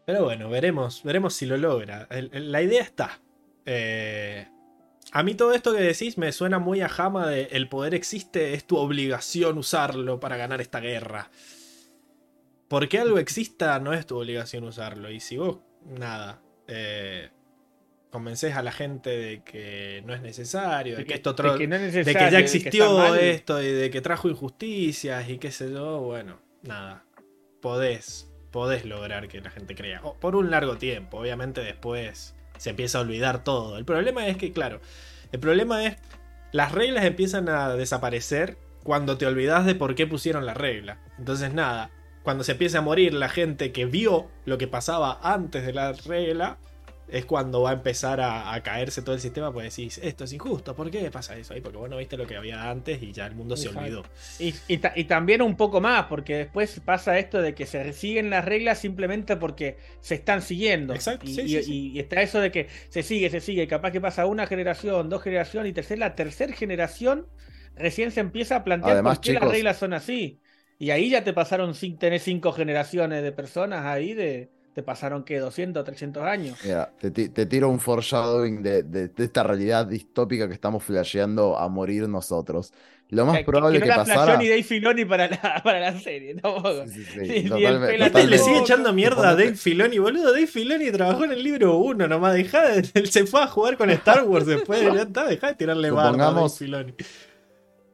Pero 0.06 0.24
bueno, 0.24 0.48
veremos, 0.48 1.02
veremos 1.02 1.34
si 1.34 1.46
lo 1.46 1.56
logra. 1.56 2.08
la 2.10 2.62
idea 2.62 2.82
está. 2.82 3.20
Eh, 3.66 4.46
a 5.10 5.22
mí 5.24 5.34
todo 5.34 5.52
esto 5.52 5.72
que 5.74 5.80
decís 5.82 6.16
me 6.16 6.30
suena 6.30 6.60
muy 6.60 6.80
a 6.80 6.88
jama 6.88 7.26
de 7.26 7.48
el 7.50 7.68
poder 7.68 7.92
existe, 7.94 8.54
es 8.54 8.64
tu 8.66 8.76
obligación 8.76 9.58
usarlo 9.58 10.20
para 10.20 10.36
ganar 10.36 10.60
esta 10.60 10.78
guerra. 10.78 11.30
Porque 12.68 12.98
algo 12.98 13.18
exista 13.18 13.78
no 13.80 13.92
es 13.92 14.06
tu 14.06 14.16
obligación 14.16 14.64
usarlo. 14.64 15.10
Y 15.10 15.20
si 15.20 15.36
vos, 15.36 15.58
nada, 15.86 16.40
eh, 16.68 17.30
convences 18.10 18.54
a 18.54 18.62
la 18.62 18.72
gente 18.72 19.10
de 19.10 19.42
que 19.42 20.02
no 20.04 20.14
es 20.14 20.20
necesario, 20.20 20.96
de, 20.96 21.04
que, 21.04 21.14
esto 21.14 21.30
otro, 21.30 21.56
de 21.56 21.68
que, 22.04 22.12
ya 22.12 22.38
existió 22.38 23.14
esto 23.14 23.62
y 23.62 23.72
de 23.72 23.90
que 23.90 24.00
trajo 24.00 24.28
injusticias 24.28 25.28
y 25.28 25.38
qué 25.38 25.50
sé 25.50 25.72
yo, 25.72 26.00
bueno, 26.00 26.38
nada. 26.62 27.04
Podés, 27.60 28.30
podés 28.50 28.84
lograr 28.84 29.28
que 29.28 29.40
la 29.40 29.50
gente 29.50 29.74
crea. 29.74 30.02
por 30.02 30.36
un 30.36 30.50
largo 30.50 30.76
tiempo, 30.76 31.18
obviamente 31.18 31.60
después 31.62 32.34
se 32.58 32.70
empieza 32.70 32.98
a 32.98 33.00
olvidar 33.00 33.44
todo. 33.44 33.78
El 33.78 33.84
problema 33.84 34.26
es 34.26 34.36
que, 34.36 34.52
claro, 34.52 34.80
el 35.30 35.40
problema 35.40 35.84
es 35.84 35.96
las 36.52 36.72
reglas 36.72 37.04
empiezan 37.04 37.48
a 37.48 37.74
desaparecer 37.74 38.58
cuando 38.84 39.16
te 39.16 39.26
olvidas 39.26 39.64
de 39.64 39.74
por 39.74 39.94
qué 39.94 40.06
pusieron 40.06 40.44
la 40.44 40.54
regla. 40.54 40.98
Entonces, 41.18 41.52
nada, 41.54 41.90
cuando 42.22 42.44
se 42.44 42.52
empiece 42.52 42.78
a 42.78 42.80
morir 42.80 43.14
la 43.14 43.28
gente 43.28 43.72
que 43.72 43.86
vio 43.86 44.28
lo 44.44 44.58
que 44.58 44.68
pasaba 44.68 45.18
antes 45.22 45.66
de 45.66 45.72
la 45.72 45.92
regla, 45.92 46.58
es 47.12 47.26
cuando 47.26 47.60
va 47.60 47.70
a 47.70 47.72
empezar 47.74 48.20
a, 48.20 48.58
caerse 48.62 49.02
todo 49.02 49.14
el 49.14 49.20
sistema, 49.20 49.52
pues 49.52 49.76
decís, 49.76 50.00
esto 50.02 50.24
es 50.24 50.32
injusto, 50.32 50.74
¿por 50.74 50.90
qué 50.90 51.10
pasa 51.10 51.36
eso 51.36 51.52
ahí? 51.52 51.60
Porque 51.60 51.76
vos 51.76 51.90
no 51.90 51.98
viste 51.98 52.16
lo 52.16 52.26
que 52.26 52.36
había 52.36 52.70
antes 52.70 53.02
y 53.02 53.12
ya 53.12 53.26
el 53.26 53.34
mundo 53.34 53.56
se 53.56 53.68
olvidó. 53.68 54.02
Y, 54.38 55.04
también 55.04 55.42
un 55.42 55.56
poco 55.56 55.80
más, 55.80 56.06
porque 56.06 56.36
después 56.36 56.80
pasa 56.80 57.18
esto 57.18 57.42
de 57.42 57.54
que 57.54 57.66
se 57.66 57.92
siguen 57.92 58.30
las 58.30 58.44
reglas 58.44 58.78
simplemente 58.78 59.36
porque 59.36 59.76
se 60.00 60.14
están 60.14 60.40
siguiendo. 60.40 60.94
Exacto. 60.94 61.26
Y, 61.28 61.98
está 61.98 62.22
eso 62.22 62.40
de 62.40 62.50
que 62.50 62.68
se 62.88 63.02
sigue, 63.02 63.28
se 63.28 63.40
sigue, 63.40 63.66
capaz 63.68 63.90
que 63.90 64.00
pasa 64.00 64.24
una 64.24 64.46
generación, 64.46 65.10
dos 65.10 65.22
generaciones 65.22 65.70
y 65.70 65.74
tercera, 65.74 65.98
la 65.98 66.14
tercera 66.14 66.54
generación 66.54 67.26
recién 67.76 68.10
se 68.10 68.20
empieza 68.20 68.56
a 68.56 68.64
plantear 68.64 69.02
por 69.02 69.20
qué 69.20 69.34
las 69.34 69.42
reglas 69.42 69.76
son 69.76 69.92
así. 69.92 70.40
Y 70.78 70.90
ahí 70.90 71.10
ya 71.10 71.22
te 71.22 71.32
pasaron, 71.32 71.74
tener 71.98 72.20
cinco 72.20 72.52
generaciones 72.52 73.22
de 73.22 73.32
personas 73.32 73.84
ahí, 73.86 74.14
de, 74.14 74.50
te 74.74 74.82
pasaron 74.82 75.22
que 75.22 75.38
200, 75.38 75.84
300 75.84 76.22
años. 76.24 76.58
Mira, 76.64 76.92
te, 76.98 77.46
tiro 77.46 77.68
un 77.68 77.78
foreshadowing 77.78 78.62
de, 78.62 78.82
de, 78.82 79.10
esta 79.16 79.42
realidad 79.42 79.86
distópica 79.86 80.48
que 80.48 80.54
estamos 80.54 80.82
flasheando 80.82 81.58
a 81.58 81.68
morir 81.68 82.08
nosotros. 82.08 82.72
Lo 83.10 83.26
más 83.26 83.42
probable 83.42 83.78
que, 83.78 83.84
que, 83.84 83.90
no 83.90 84.04
que 84.04 84.10
pasara. 84.10 84.38
ni 84.38 84.48
Dave 84.48 84.62
Filoni 84.62 85.04
para 85.04 85.28
la, 85.28 85.60
para 85.64 85.80
la 85.80 86.00
serie, 86.00 86.34
Sí, 86.86 87.04
sí, 87.04 87.48
Le 88.26 88.38
sigue 88.38 88.60
echando 88.60 88.90
mierda 88.94 89.28
a 89.28 89.34
Dave 89.34 89.54
Filoni, 89.54 89.98
boludo. 89.98 90.32
Dave 90.32 90.46
Filoni 90.46 90.90
trabajó 90.90 91.24
en 91.24 91.32
el 91.32 91.44
libro 91.44 91.76
1 91.76 92.08
nomás. 92.08 92.32
Dejá 92.32 92.70
de, 92.70 92.88
él 92.94 93.10
se 93.10 93.26
fue 93.26 93.42
a 93.42 93.46
jugar 93.48 93.76
con 93.76 93.90
Star 93.90 94.24
Wars 94.24 94.46
después. 94.46 94.80
Ya 94.82 95.02
está, 95.02 95.26
dejá 95.26 95.48
de 95.48 95.54
tirarle 95.56 95.90
barba 95.90 96.28
a 96.28 96.32
Dave 96.32 96.48
Filoni. 96.48 96.94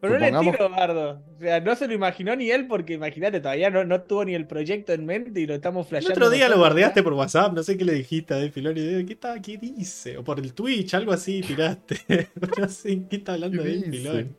Pero 0.00 0.18
no 0.18 0.42
le 0.42 0.50
tiro, 0.50 0.68
Bardo. 0.68 1.22
O 1.36 1.40
sea, 1.40 1.60
no 1.60 1.74
se 1.74 1.88
lo 1.88 1.94
imaginó 1.94 2.36
ni 2.36 2.50
él 2.50 2.66
porque 2.68 2.94
imagínate, 2.94 3.40
todavía 3.40 3.70
no, 3.70 3.84
no 3.84 4.02
tuvo 4.02 4.24
ni 4.24 4.34
el 4.34 4.46
proyecto 4.46 4.92
en 4.92 5.04
mente 5.04 5.40
y 5.40 5.46
lo 5.46 5.54
estamos 5.54 5.88
flasheando. 5.88 6.18
El 6.18 6.22
otro 6.22 6.36
día 6.36 6.48
lo 6.48 6.58
guardeaste 6.58 7.02
por 7.02 7.14
WhatsApp, 7.14 7.52
no 7.52 7.62
sé 7.62 7.76
qué 7.76 7.84
le 7.84 7.94
dijiste 7.94 8.34
a 8.34 8.36
Dave 8.36 8.50
Filoni. 8.50 9.04
¿Qué, 9.04 9.12
está, 9.14 9.40
¿Qué 9.42 9.56
dice? 9.56 10.16
O 10.16 10.24
por 10.24 10.38
el 10.38 10.54
Twitch, 10.54 10.94
algo 10.94 11.12
así 11.12 11.40
tiraste. 11.40 11.98
no 12.58 12.68
sé, 12.68 13.02
¿qué 13.10 13.16
está 13.16 13.34
hablando 13.34 13.62
de 13.62 13.76
Dave 13.76 13.90
Filoni? 13.90 14.30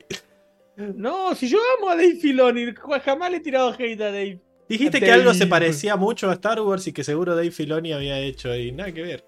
No, 0.96 1.34
si 1.34 1.48
yo 1.48 1.58
amo 1.78 1.90
a 1.90 1.96
Dave 1.96 2.16
Filoni, 2.16 2.72
jamás 3.04 3.30
le 3.30 3.36
he 3.36 3.40
tirado 3.40 3.74
hate 3.78 4.00
a 4.00 4.06
Dave. 4.06 4.40
Dijiste 4.68 5.00
que 5.00 5.10
algo 5.10 5.34
se 5.34 5.46
parecía 5.46 5.96
mucho 5.96 6.30
a 6.30 6.34
Star 6.34 6.60
Wars 6.60 6.86
y 6.86 6.92
que 6.92 7.04
seguro 7.04 7.34
Dave 7.34 7.50
Filoni 7.50 7.92
había 7.92 8.18
hecho 8.20 8.54
y 8.54 8.72
nada 8.72 8.92
que 8.92 9.02
ver. 9.02 9.24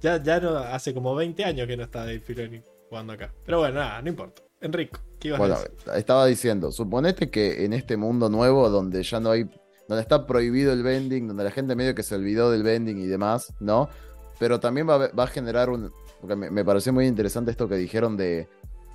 Ya, 0.00 0.22
ya 0.22 0.38
no, 0.38 0.58
hace 0.58 0.92
como 0.92 1.14
20 1.14 1.44
años 1.44 1.66
que 1.66 1.76
no 1.76 1.84
está 1.84 2.00
Dave 2.00 2.20
Filoni 2.20 2.60
jugando 2.88 3.14
acá. 3.14 3.32
Pero 3.44 3.60
bueno, 3.60 3.80
nada, 3.80 4.02
no 4.02 4.08
importa. 4.10 4.42
Enrico, 4.60 5.00
¿qué 5.18 5.28
ibas 5.28 5.38
bueno, 5.38 5.54
a 5.54 5.58
decir? 5.58 5.74
Estaba 5.94 6.26
diciendo, 6.26 6.72
suponete 6.72 7.30
que 7.30 7.64
en 7.64 7.72
este 7.72 7.96
mundo 7.96 8.28
nuevo 8.28 8.68
donde 8.70 9.02
ya 9.02 9.20
no 9.20 9.30
hay, 9.30 9.48
donde 9.88 10.02
está 10.02 10.26
prohibido 10.26 10.72
el 10.72 10.82
vending, 10.82 11.28
donde 11.28 11.44
la 11.44 11.50
gente 11.50 11.76
medio 11.76 11.94
que 11.94 12.02
se 12.02 12.14
olvidó 12.14 12.50
del 12.50 12.62
vending 12.62 12.98
y 12.98 13.06
demás, 13.06 13.52
¿no? 13.60 13.88
Pero 14.38 14.60
también 14.60 14.88
va, 14.88 15.10
a 15.16 15.26
generar 15.26 15.70
un, 15.70 15.92
porque 16.20 16.36
me, 16.36 16.50
me, 16.50 16.64
pareció 16.64 16.92
muy 16.92 17.06
interesante 17.06 17.50
esto 17.50 17.68
que 17.68 17.76
dijeron 17.76 18.16
de, 18.16 18.48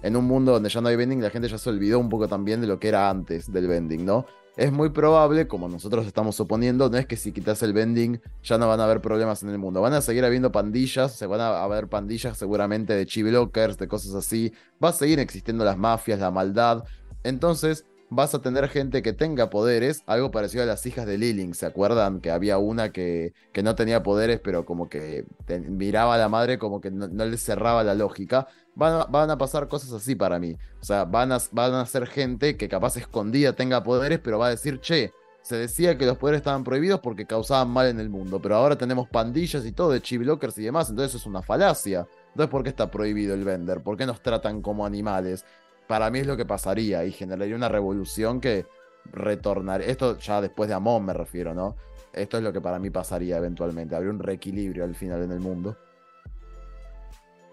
en 0.03 0.15
un 0.15 0.25
mundo 0.25 0.53
donde 0.53 0.69
ya 0.69 0.81
no 0.81 0.89
hay 0.89 0.95
vending, 0.95 1.21
la 1.21 1.29
gente 1.29 1.47
ya 1.47 1.57
se 1.57 1.69
olvidó 1.69 1.99
un 1.99 2.09
poco 2.09 2.27
también 2.27 2.61
de 2.61 2.67
lo 2.67 2.79
que 2.79 2.89
era 2.89 3.09
antes 3.09 3.51
del 3.51 3.67
vending, 3.67 4.05
¿no? 4.05 4.25
Es 4.61 4.71
muy 4.71 4.89
probable, 4.89 5.47
como 5.47 5.67
nosotros 5.67 6.05
estamos 6.05 6.35
suponiendo, 6.35 6.87
no 6.87 6.97
es 6.99 7.07
que 7.07 7.15
si 7.15 7.31
quitas 7.31 7.63
el 7.63 7.73
vending 7.73 8.21
ya 8.43 8.59
no 8.59 8.67
van 8.67 8.79
a 8.79 8.83
haber 8.83 9.01
problemas 9.01 9.41
en 9.41 9.49
el 9.49 9.57
mundo. 9.57 9.81
Van 9.81 9.93
a 9.93 10.01
seguir 10.01 10.23
habiendo 10.23 10.51
pandillas, 10.51 11.13
se 11.15 11.25
van 11.25 11.41
a 11.41 11.63
haber 11.63 11.87
pandillas 11.87 12.37
seguramente 12.37 12.93
de 12.93 13.07
chivlockers, 13.07 13.79
de 13.79 13.87
cosas 13.87 14.13
así. 14.13 14.53
Va 14.83 14.89
a 14.89 14.93
seguir 14.93 15.17
existiendo 15.17 15.65
las 15.65 15.79
mafias, 15.79 16.19
la 16.19 16.29
maldad. 16.29 16.83
Entonces, 17.23 17.85
vas 18.11 18.35
a 18.35 18.41
tener 18.43 18.67
gente 18.67 19.01
que 19.01 19.13
tenga 19.13 19.49
poderes, 19.49 20.03
algo 20.05 20.29
parecido 20.29 20.61
a 20.61 20.67
las 20.67 20.85
hijas 20.85 21.07
de 21.07 21.17
Lilling, 21.17 21.55
¿se 21.55 21.65
acuerdan? 21.65 22.19
Que 22.19 22.29
había 22.29 22.57
una 22.59 22.91
que, 22.91 23.33
que 23.53 23.63
no 23.63 23.73
tenía 23.73 24.03
poderes, 24.03 24.41
pero 24.41 24.65
como 24.65 24.89
que 24.89 25.25
miraba 25.69 26.15
a 26.15 26.17
la 26.17 26.29
madre 26.29 26.59
como 26.59 26.81
que 26.81 26.91
no, 26.91 27.07
le 27.07 27.37
cerraba 27.37 27.83
la 27.83 27.95
lógica. 27.95 28.47
Van 28.73 29.29
a, 29.29 29.37
pasar 29.37 29.67
cosas 29.67 29.91
así 29.91 30.15
para 30.15 30.39
mí. 30.39 30.57
O 30.81 30.85
sea, 30.85 31.05
van 31.05 31.31
a, 31.31 31.39
van 31.51 31.73
a 31.73 31.85
ser 31.85 32.07
gente 32.07 32.55
que 32.57 32.69
capaz 32.69 32.97
escondida 32.97 33.53
tenga 33.53 33.83
poderes, 33.83 34.19
pero 34.19 34.39
va 34.39 34.47
a 34.47 34.51
decir, 34.51 34.79
che, 34.79 35.13
se 35.41 35.57
decía 35.57 35.97
que 35.97 36.05
los 36.05 36.17
poderes 36.17 36.39
estaban 36.39 36.63
prohibidos 36.63 36.99
porque 37.01 37.25
causaban 37.25 37.69
mal 37.69 37.87
en 37.87 37.99
el 37.99 38.09
mundo, 38.09 38.41
pero 38.41 38.55
ahora 38.55 38.77
tenemos 38.77 39.09
pandillas 39.09 39.65
y 39.65 39.71
todo 39.71 39.91
de 39.91 40.01
chivlockers 40.01 40.57
y 40.57 40.63
demás, 40.63 40.89
entonces 40.89 41.19
es 41.19 41.27
una 41.27 41.41
falacia. 41.41 42.07
Entonces, 42.29 42.49
¿por 42.49 42.63
qué 42.63 42.69
está 42.69 42.89
prohibido 42.89 43.33
el 43.33 43.43
vender? 43.43 43.81
¿Por 43.81 43.97
qué 43.97 44.05
nos 44.05 44.21
tratan 44.21 44.61
como 44.61 44.85
animales? 44.85 45.43
para 45.91 46.09
mí 46.09 46.19
es 46.19 46.27
lo 46.27 46.37
que 46.37 46.45
pasaría 46.45 47.03
y 47.03 47.11
generaría 47.11 47.53
una 47.53 47.67
revolución 47.67 48.39
que 48.39 48.65
retornaría. 49.11 49.87
Esto 49.87 50.17
ya 50.19 50.39
después 50.39 50.69
de 50.69 50.73
Amon 50.73 51.03
me 51.03 51.11
refiero, 51.11 51.53
¿no? 51.53 51.75
Esto 52.13 52.37
es 52.37 52.43
lo 52.43 52.53
que 52.53 52.61
para 52.61 52.79
mí 52.79 52.89
pasaría 52.89 53.35
eventualmente. 53.35 53.93
Habría 53.93 54.09
un 54.09 54.19
reequilibrio 54.19 54.85
al 54.85 54.95
final 54.95 55.21
en 55.23 55.33
el 55.33 55.41
mundo. 55.41 55.75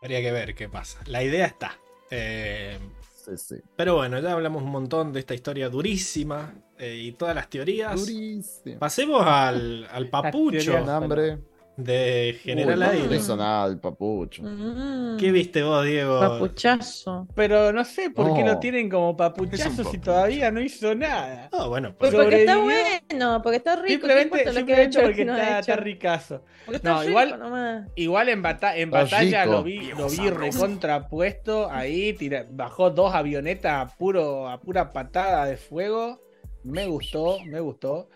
Habría 0.03 0.21
que 0.21 0.33
ver 0.33 0.55
qué 0.55 0.69
pasa. 0.69 1.01
La 1.07 1.23
idea 1.23 1.47
está. 1.47 1.79
Eh, 2.11 2.79
Sí, 3.25 3.37
sí. 3.37 3.57
pero 3.77 3.97
bueno, 3.97 4.19
ya 4.21 4.33
hablamos 4.33 4.63
un 4.63 4.71
montón 4.71 5.13
de 5.13 5.21
esta 5.21 5.35
historia 5.35 5.69
durísima 5.69 6.55
eh, 6.79 6.95
y 6.97 7.13
todas 7.13 7.35
las 7.35 7.51
teorías. 7.51 8.01
Durísimo. 8.01 8.79
Pasemos 8.79 9.23
al, 9.27 9.87
al 9.93 10.09
papucho 10.09 10.77
hambre. 10.79 11.39
De 11.79 12.37
General 12.43 12.77
Uy, 12.77 12.85
no 12.85 12.91
Aire. 13.05 13.17
hizo 13.17 13.37
nada 13.37 13.69
el 13.69 13.79
papucho. 13.79 14.43
Mm. 14.43 15.17
¿Qué 15.17 15.31
viste 15.31 15.63
vos, 15.63 15.85
Diego? 15.87 16.19
Papuchazo. 16.19 17.29
Pero 17.37 17.73
no 17.73 17.85
sé 17.85 18.11
por 18.11 18.35
qué 18.35 18.41
No. 18.43 18.55
lo 18.55 18.59
tienen 18.59 18.91
como 18.91 19.17
papuchazo 19.17 19.85
si 19.85 19.99
todavía 19.99 20.51
no 20.51 20.61
hizo 20.61 20.93
nada. 20.97 21.49
Oh, 21.53 21.69
bueno, 21.69 21.95
Pues 21.97 22.13
porque 22.13 22.41
está 22.41 22.57
bueno, 22.59 23.41
porque 23.43 23.59
está 23.59 23.77
rico. 23.77 23.87
¿qué 23.87 23.93
Simplemente, 23.93 24.45
lo 24.45 24.53
simplemente 24.53 25.01
porque 25.03 25.25
no 25.25 25.35
está, 25.37 25.49
hecho? 25.61 25.71
está 25.73 25.77
ricazo. 25.77 26.45
Porque 26.67 26.77
está 26.79 26.91
No, 26.91 26.99
rico 26.99 27.11
igual- 27.11 27.39
nomás. 27.39 27.89
Igual 27.95 28.29
en, 28.29 28.43
bata- 28.43 28.77
en 28.77 28.91
batalla 28.91 29.45
rico. 29.45 29.53
lo 29.57 29.63
vi, 29.63 29.79
lo 29.97 30.09
vi 30.09 30.31
recontrapuesto 30.31 31.71
ahí, 31.71 32.13
tira- 32.15 32.47
bajó 32.51 32.91
dos 32.91 33.15
avionetas 33.15 33.93
a, 33.93 33.97
puro, 33.97 34.49
a 34.49 34.61
pura 34.61 34.93
patada 34.93 35.47
de 35.47 35.57
fuego. 35.57 36.21
Me 36.65 36.87
gustó, 36.87 37.39
me 37.47 37.61
gustó. 37.61 38.09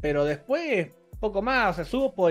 Pero 0.00 0.24
después, 0.24 0.88
poco 1.18 1.42
más, 1.42 1.72
o 1.72 1.74
sea, 1.74 1.84
supo, 1.84 2.30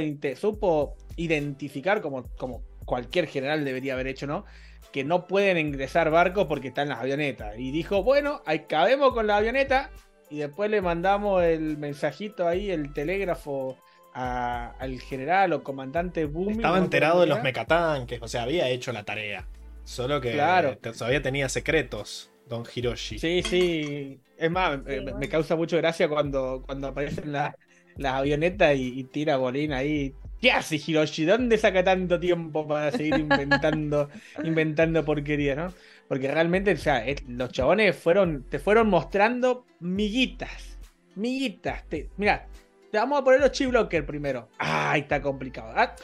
identificar 1.16 2.02
como, 2.02 2.24
como 2.38 2.64
cualquier 2.86 3.28
general 3.28 3.64
debería 3.66 3.94
haber 3.94 4.08
hecho, 4.08 4.28
¿no? 4.28 4.46
Que 4.92 5.04
no 5.04 5.28
pueden 5.28 5.58
ingresar 5.58 6.12
barcos 6.12 6.46
porque 6.48 6.68
están 6.70 6.90
las 6.90 7.00
avionetas. 7.00 7.58
Y 7.58 7.72
dijo, 7.72 8.04
bueno, 8.04 8.42
ahí 8.46 8.60
cabemos 8.68 9.14
con 9.14 9.28
la 9.28 9.38
avioneta. 9.38 9.90
Y 10.30 10.38
después 10.40 10.70
le 10.72 10.82
mandamos 10.82 11.44
el 11.44 11.78
mensajito 11.78 12.48
ahí, 12.48 12.72
el 12.72 12.94
telégrafo 12.94 13.78
a- 14.16 14.74
al 14.80 15.00
general 15.00 15.54
o 15.54 15.64
comandante 15.64 16.26
Boom. 16.26 16.50
estaba 16.52 16.78
enterado 16.78 17.22
de 17.22 17.28
los 17.28 17.42
mecatanques, 17.44 18.22
o 18.22 18.28
sea, 18.28 18.44
había 18.44 18.70
hecho 18.70 18.92
la 18.92 19.04
tarea. 19.04 19.48
Solo 19.84 20.22
que 20.22 20.32
Claro. 20.34 20.78
todavía 20.78 21.22
tenía 21.22 21.50
secretos, 21.50 22.32
Don 22.48 22.64
Hiroshi. 22.74 23.20
Sí, 23.20 23.42
sí. 23.44 24.20
Es 24.38 24.50
más, 24.52 24.82
me, 24.84 25.02
me- 25.02 25.14
me 25.14 25.30
causa 25.30 25.56
mucho 25.56 25.78
gracia 25.78 26.08
cuando, 26.10 26.64
cuando 26.66 26.88
aparecen 26.90 27.32
la- 27.32 27.56
las 27.98 28.14
avionetas 28.14 28.76
y, 28.76 29.00
y 29.00 29.04
tira 29.06 29.38
Bolín 29.38 29.74
ahí. 29.74 30.14
¿Qué 30.42 30.52
hace 30.52 30.76
Hiroshi? 30.86 31.24
¿Dónde 31.26 31.58
saca 31.58 31.84
tanto 31.84 32.20
tiempo 32.20 32.68
para 32.68 32.92
seguir 32.92 33.18
inventando, 33.18 34.10
inventando 34.44 35.06
porquería, 35.06 35.56
no? 35.56 35.74
Porque 36.10 36.30
realmente, 36.30 36.74
o 36.74 36.78
sea, 36.78 37.06
es- 37.06 37.24
los 37.30 37.52
chabones 37.52 37.96
fueron, 37.96 38.44
te 38.50 38.60
fueron 38.60 38.90
mostrando 38.90 39.66
miguitas. 39.80 40.78
Miguitas. 41.16 41.88
Te, 41.88 42.10
mira, 42.18 42.48
te 42.92 42.98
vamos 42.98 43.22
a 43.22 43.24
poner 43.24 43.40
los 43.40 43.52
chip 43.52 43.70
blocker 43.70 44.06
primero. 44.06 44.50
Ay, 44.58 45.02
está 45.02 45.22
complicado. 45.22 45.72
Ah, 45.76 45.96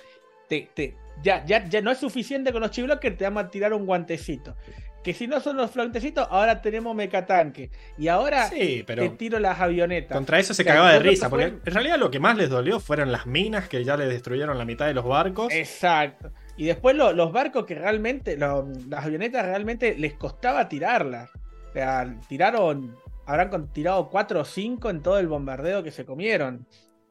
te, 0.48 0.70
te- 0.74 0.96
ya, 1.22 1.44
ya, 1.46 1.68
ya 1.68 1.82
no 1.82 1.92
es 1.92 1.98
suficiente 1.98 2.54
con 2.54 2.62
los 2.62 2.72
chip 2.72 2.86
blocker, 2.86 3.18
te 3.18 3.26
vamos 3.26 3.44
a 3.44 3.50
tirar 3.50 3.74
un 3.74 3.86
guantecito. 3.86 4.56
Que 5.04 5.14
si 5.14 5.28
no 5.28 5.40
son 5.40 5.56
los 5.58 5.74
guantecitos, 5.74 6.28
ahora 6.30 6.62
tenemos 6.62 6.94
mecatanque. 6.96 7.72
Y 7.98 8.10
ahora 8.10 8.48
Sí, 8.50 8.84
te 8.86 9.10
tiro 9.12 9.40
las 9.40 9.60
avionetas. 9.60 10.16
contra 10.16 10.40
eso 10.40 10.54
se 10.54 10.64
O 10.64 10.66
sea, 10.66 10.74
cagaba 10.74 10.94
de 10.94 11.00
risa, 11.00 11.30
porque 11.30 11.46
en 11.46 11.62
realidad 11.74 11.98
lo 11.98 12.12
que 12.12 12.20
más 12.20 12.36
les 12.38 12.50
dolió 12.50 12.80
fueron 12.82 13.12
las 13.12 13.26
minas 13.26 13.70
que 13.70 13.84
ya 13.86 13.96
le 13.96 14.06
destruyeron 14.08 14.58
la 14.58 14.66
mitad 14.66 14.86
de 14.88 14.94
los 14.94 15.06
barcos. 15.06 15.54
Exacto. 15.54 16.32
Y 16.58 16.66
después 16.66 16.96
lo- 16.98 17.14
los 17.14 17.32
barcos 17.32 17.66
que 17.66 17.76
realmente, 17.76 18.36
lo- 18.36 18.68
las 18.90 19.06
avionetas 19.06 19.46
realmente 19.46 19.96
les 19.98 20.14
costaba 20.16 20.68
tirarlas. 20.68 21.30
O 21.70 21.72
sea, 21.72 22.14
tiraron, 22.28 22.96
habrán 23.26 23.72
tirado 23.72 24.10
4 24.10 24.42
o 24.42 24.46
5 24.46 24.90
en 24.90 25.02
todo 25.02 25.18
el 25.20 25.28
bombardeo 25.28 25.82
que 25.82 25.92
se 25.92 26.04
comieron. 26.04 26.68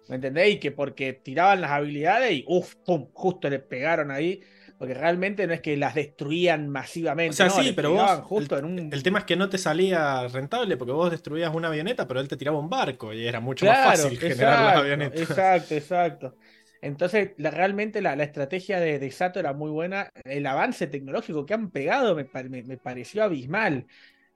¿Me 0.08 0.16
entendéis? 0.16 0.58
Que 0.60 0.72
porque 0.72 1.12
tiraban 1.14 1.60
las 1.62 1.70
habilidades 1.70 2.32
y 2.32 2.44
uff, 2.48 2.74
pum, 2.84 3.08
justo 3.14 3.48
le 3.48 3.58
pegaron 3.60 4.10
ahí. 4.10 4.40
Porque 4.78 4.94
realmente 4.94 5.46
no 5.46 5.52
es 5.52 5.60
que 5.60 5.76
las 5.76 5.94
destruían 5.94 6.68
masivamente. 6.68 7.30
O 7.30 7.36
sea, 7.36 7.46
no, 7.46 7.62
sí, 7.62 7.72
pero 7.74 7.92
vos. 7.92 8.10
justo 8.20 8.56
el, 8.56 8.64
en 8.64 8.70
un. 8.70 8.92
el 8.92 9.02
tema 9.02 9.18
es 9.18 9.24
que 9.24 9.36
no 9.36 9.48
te 9.48 9.58
salía 9.58 10.26
rentable 10.28 10.76
porque 10.76 10.92
vos 10.92 11.10
destruías 11.10 11.52
una 11.54 11.68
avioneta, 11.68 12.06
pero 12.06 12.20
él 12.20 12.28
te 12.28 12.36
tiraba 12.36 12.58
un 12.58 12.70
barco 12.70 13.12
y 13.12 13.26
era 13.26 13.40
mucho 13.40 13.66
más 13.66 14.00
fácil 14.00 14.18
generar 14.18 14.60
las 14.64 14.76
avionetas. 14.76 15.20
Exacto, 15.20 15.74
exacto. 15.74 16.36
Entonces, 16.80 17.30
la- 17.38 17.50
realmente 17.50 18.00
la, 18.00 18.14
la 18.14 18.22
estrategia 18.22 18.78
de, 18.78 19.00
de 19.00 19.10
Sato 19.10 19.40
era 19.40 19.52
muy 19.52 19.70
buena. 19.70 20.10
El 20.24 20.46
avance 20.46 20.86
tecnológico 20.86 21.44
que 21.44 21.54
han 21.54 21.70
pegado 21.70 22.14
me, 22.14 22.28
me- 22.48 22.62
me 22.62 22.76
pareció 22.78 23.24
abismal. 23.24 23.86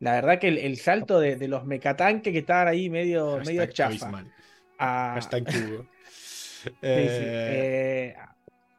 La 0.01 0.15
verdad 0.15 0.41
que 0.41 0.49
el, 0.49 0.59
el 0.59 0.77
salto 0.79 1.21
de, 1.21 1.37
de 1.37 1.47
los 1.47 1.65
mecatanques 1.65 2.33
que 2.33 2.41
estaban 2.41 2.67
ahí 2.67 2.91
medio, 2.91 3.39
medio 3.41 3.65
chafa. 3.67 3.87
abismal. 4.09 4.33
a- 4.79 5.13
Hashtag 5.15 5.45
Hugo. 5.55 5.87
sí, 6.11 6.71
sí, 6.71 6.75
Eh, 6.83 8.15
eh, 8.15 8.17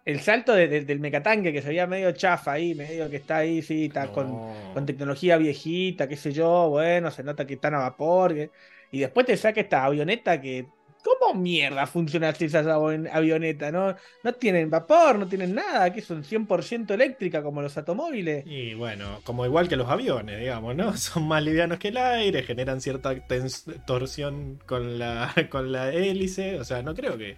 el 0.06 0.20
salto 0.20 0.54
de- 0.54 0.68
de- 0.68 0.82
del 0.86 1.00
mecatanque 1.00 1.54
que 1.54 1.62
se 1.62 1.70
veía 1.70 1.88
medio 1.88 2.12
chafa 2.12 2.54
ahí, 2.54 2.76
medio 2.76 3.10
que 3.10 3.18
está 3.18 3.38
ahí, 3.38 3.62
sí, 3.62 3.86
está 3.86 4.08
con, 4.12 4.28
no. 4.32 4.74
con 4.74 4.86
tecnología 4.86 5.38
viejita, 5.38 6.08
qué 6.08 6.18
sé 6.18 6.32
yo, 6.34 6.70
bueno, 6.70 7.10
se 7.12 7.24
nota 7.24 7.46
que 7.48 7.54
están 7.56 7.74
a 7.76 7.80
vapor. 7.80 8.34
que- 8.34 8.52
Y 8.92 9.00
después 9.00 9.26
te 9.26 9.38
saca 9.38 9.62
esta 9.62 9.86
avioneta 9.86 10.40
que. 10.42 10.66
¿Cómo 11.04 11.34
mierda 11.38 11.86
funciona 11.86 12.30
así 12.30 12.46
esas 12.46 12.66
avon- 12.66 13.10
avionetas? 13.12 13.74
No, 13.74 13.94
no 14.24 14.34
tienen 14.36 14.70
vapor, 14.70 15.20
no 15.20 15.28
tienen 15.28 15.54
nada, 15.54 15.92
que 15.92 16.02
son 16.02 16.24
100% 16.24 16.94
eléctrica 16.94 17.44
como 17.44 17.62
los 17.62 17.78
automóviles. 17.78 18.46
Y 18.48 18.74
bueno, 18.76 19.20
como 19.26 19.46
igual 19.46 19.68
que 19.68 19.76
los 19.76 19.90
aviones, 19.90 20.40
digamos, 20.40 20.76
¿no? 20.78 20.94
Son 20.98 21.28
más 21.28 21.44
livianos 21.44 21.78
que 21.80 21.90
el 21.90 21.98
aire, 21.98 22.44
generan 22.44 22.80
cierta 22.80 23.14
torsión 23.86 24.60
con 24.66 24.98
la, 25.00 25.34
con 25.50 25.72
la 25.72 25.92
hélice. 25.92 26.60
O 26.60 26.64
sea, 26.64 26.82
no 26.84 26.94
creo 26.96 27.18
que 27.18 27.36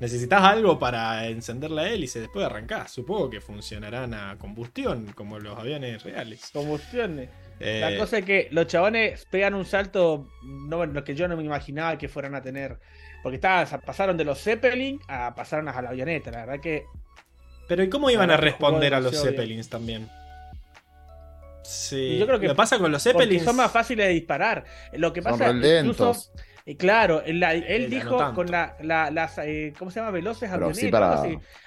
necesitas 0.00 0.42
algo 0.42 0.78
para 0.78 1.26
encender 1.28 1.70
la 1.70 1.88
hélice 1.88 2.20
después 2.20 2.42
de 2.42 2.46
arrancar. 2.46 2.88
Supongo 2.88 3.30
que 3.30 3.40
funcionarán 3.40 4.14
a 4.14 4.36
combustión, 4.38 5.12
como 5.14 5.38
los 5.38 5.58
aviones 5.58 6.02
reales. 6.02 6.50
Combustiones. 6.52 7.28
Eh, 7.60 7.80
La 7.80 7.98
cosa 7.98 8.18
es 8.18 8.24
que 8.24 8.48
los 8.52 8.66
chabones 8.66 9.26
pegan 9.30 9.54
un 9.54 9.64
salto, 9.64 10.28
no, 10.44 10.86
lo 10.86 11.02
que 11.04 11.14
yo 11.14 11.26
no 11.26 11.36
me 11.36 11.42
imaginaba 11.42 11.98
que 11.98 12.08
fueran 12.08 12.34
a 12.34 12.42
tener. 12.42 12.78
Porque 13.22 13.36
estaban, 13.36 13.66
pasaron 13.80 14.16
de 14.16 14.24
los 14.24 14.40
Zeppelin 14.40 15.00
a 15.08 15.34
pasaron 15.34 15.68
a 15.68 15.82
la 15.82 15.88
avioneta. 15.90 16.30
La 16.30 16.46
verdad 16.46 16.60
que 16.62 16.84
Pero 17.66 17.82
¿y 17.82 17.90
cómo 17.90 18.10
iban 18.10 18.30
a 18.30 18.36
que 18.36 18.42
responder 18.42 18.94
a 18.94 19.00
los. 19.00 19.20
Zeppelins 19.20 19.68
también? 19.68 20.08
Sí. 21.64 21.96
Y 21.96 22.18
yo 22.18 22.26
creo 22.26 22.38
que 22.40 22.46
Lo 22.46 22.52
que 22.54 22.56
pasa 22.56 22.78
con 22.78 22.90
los 22.90 23.02
Zeppelins. 23.02 23.42
son 23.44 23.56
más 23.56 23.70
fáciles 23.70 24.06
de 24.06 24.12
disparar. 24.12 24.64
Lo 24.92 25.12
que 25.12 25.20
Son 25.20 25.32
pasa 25.32 25.52
re 25.52 25.80
incluso 25.80 26.14
Y 26.70 26.76
claro, 26.76 27.22
él, 27.24 27.40
la- 27.40 27.54
él 27.54 27.84
Eh, 27.84 27.88
dijo 27.88 28.20
no 28.20 28.34
con 28.34 28.50
la, 28.50 28.76
la- 28.82 29.10
las, 29.10 29.38
eh, 29.38 29.72
¿cómo 29.78 29.90
se 29.90 30.00
llama? 30.00 30.10
Veloces 30.12 30.50
Pero 30.52 30.66
avionetas. 30.66 30.82
sí 30.82 30.90
para-. 30.90 31.12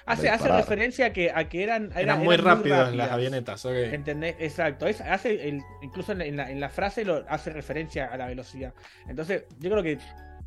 Hace, 0.06 0.22
para 0.28 0.34
hace 0.36 0.48
referencia 0.48 1.06
a 1.06 1.12
que, 1.12 1.32
a 1.34 1.48
que 1.48 1.64
eran, 1.64 1.86
Eran, 1.86 1.98
eran- 1.98 2.18
muy 2.20 2.34
eran 2.36 2.46
rápidas 2.46 2.94
las 2.94 3.10
avionetas, 3.10 3.64
ok. 3.66 3.72
¿Entendés? 3.72 4.36
Exacto. 4.38 4.86
Es- 4.86 5.00
hace 5.00 5.48
el, 5.48 5.60
incluso 5.82 6.12
en 6.12 6.18
la, 6.18 6.24
en 6.26 6.36
la- 6.36 6.50
en 6.52 6.60
la 6.60 6.68
frase 6.68 7.04
lo 7.04 7.24
hace 7.28 7.50
referencia 7.50 8.06
a 8.12 8.16
la 8.16 8.26
velocidad. 8.28 8.74
Entonces, 9.08 9.44
yo 9.58 9.70
creo 9.70 9.82
que 9.82 9.98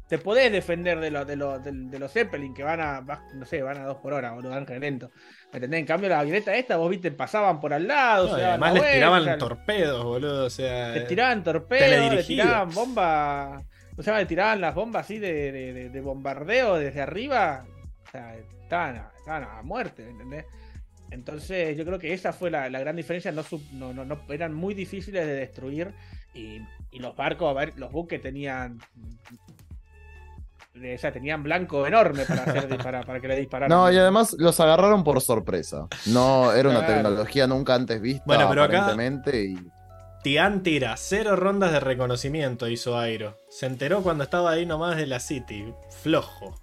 te 0.07 0.19
podés 0.19 0.49
defender 0.52 1.02
de, 1.02 1.11
los 1.11 1.27
de, 1.27 1.36
los 1.36 1.61
de, 1.61 1.72
de 1.73 1.99
los 1.99 2.14
Zeppelin 2.14 2.53
que 2.53 2.64
van 2.64 2.80
a, 2.80 3.02
no 3.34 3.45
sé, 3.45 3.61
van 3.61 3.77
a 3.80 3.84
dos 3.86 3.98
por 3.98 4.14
hora 4.14 4.36
o 4.36 4.41
lo 4.41 4.49
van 4.52 4.65
re 4.65 4.80
lento. 4.80 5.11
¿Me 5.52 5.57
entendés? 5.57 5.82
En 5.82 5.86
cambio, 5.86 6.07
la 6.07 6.19
avioneta 6.19 6.56
esta, 6.56 6.77
vos 6.77 6.90
viste, 6.90 7.11
pasaban 7.11 7.60
por 7.60 7.73
al 7.73 7.88
lado. 7.88 8.27
No, 8.27 8.38
daban 8.38 8.49
además 8.52 8.69
la 8.69 8.73
les 8.76 8.82
vuelta, 8.84 8.95
tiraban 8.95 9.38
torpedos, 9.40 10.03
boludo. 10.06 10.45
O 10.45 10.49
sea. 10.49 10.90
le 10.91 10.99
eh, 10.99 11.06
tiraban 11.10 11.44
torpedos, 11.44 11.90
le 11.90 11.95
teledirigido. 11.98 12.44
tiraban 12.45 12.69
bombas. 12.73 13.64
O 13.98 14.04
sea, 14.04 14.18
le 14.18 14.26
tiraban 14.26 14.60
las 14.62 14.76
bombas 14.76 15.06
así 15.06 15.20
de, 15.20 15.52
de- 15.52 15.74
de- 15.74 15.90
de 15.90 16.02
bombardeo 16.02 16.76
desde 16.76 17.02
arriba. 17.02 17.66
O 18.08 18.12
sea, 18.12 18.36
estaban 18.36 18.96
a, 18.98 19.12
estaban 19.18 19.44
a 19.44 19.62
muerte, 19.62 20.04
¿me 20.04 20.12
¿entendés? 20.12 20.46
Entonces, 21.12 21.78
yo 21.78 21.86
creo 21.86 22.00
que 22.00 22.14
esa 22.14 22.34
fue 22.34 22.50
la, 22.52 22.70
la 22.70 22.80
gran 22.80 22.96
diferencia. 22.96 23.32
No, 23.32 23.44
sub- 23.44 23.72
no, 23.72 23.94
no, 23.94 24.04
no- 24.06 24.20
eran 24.30 24.54
muy 24.54 24.74
difíciles 24.74 25.26
de 25.26 25.34
destruir. 25.34 25.94
Y, 26.34 26.60
y 26.92 27.00
los 27.00 27.16
barcos, 27.16 27.50
a 27.50 27.54
ver, 27.54 27.74
los 27.78 27.92
buques 27.92 28.22
tenían. 28.22 28.80
O 30.76 30.98
sea, 30.98 31.14
tenían 31.14 31.42
blanco 31.42 31.88
enorme 31.88 32.26
para, 32.26 32.44
hacer, 32.44 32.78
para, 32.84 33.04
para 33.04 33.22
que 33.22 33.28
le 33.30 33.38
dispararan. 33.38 33.70
No, 33.78 33.90
y 33.90 33.96
además 33.98 34.36
los 34.38 34.60
agarraron 34.60 35.06
por 35.06 35.22
sorpresa. 35.22 35.88
No 36.08 36.52
era 36.52 36.70
una 36.70 36.80
Claro. 36.80 36.94
tecnología 36.96 37.48
nunca 37.48 37.76
antes 37.76 38.02
vista, 38.02 38.24
Bueno, 38.26 38.50
pero 38.50 38.64
acá- 38.64 38.80
aparentemente. 38.84 39.42
Y... 39.46 39.58
Tian 40.26 40.64
tira, 40.64 40.98
cero 40.98 41.36
rondas 41.36 41.72
de 41.72 41.80
reconocimiento 41.80 42.68
hizo 42.68 42.98
Airo. 42.98 43.38
Se 43.52 43.68
enteró 43.68 44.02
cuando 44.02 44.24
estaba 44.24 44.50
ahí 44.50 44.66
nomás 44.66 44.98
de 44.98 45.06
la 45.06 45.20
City. 45.20 45.72
Flojo. 46.02 46.60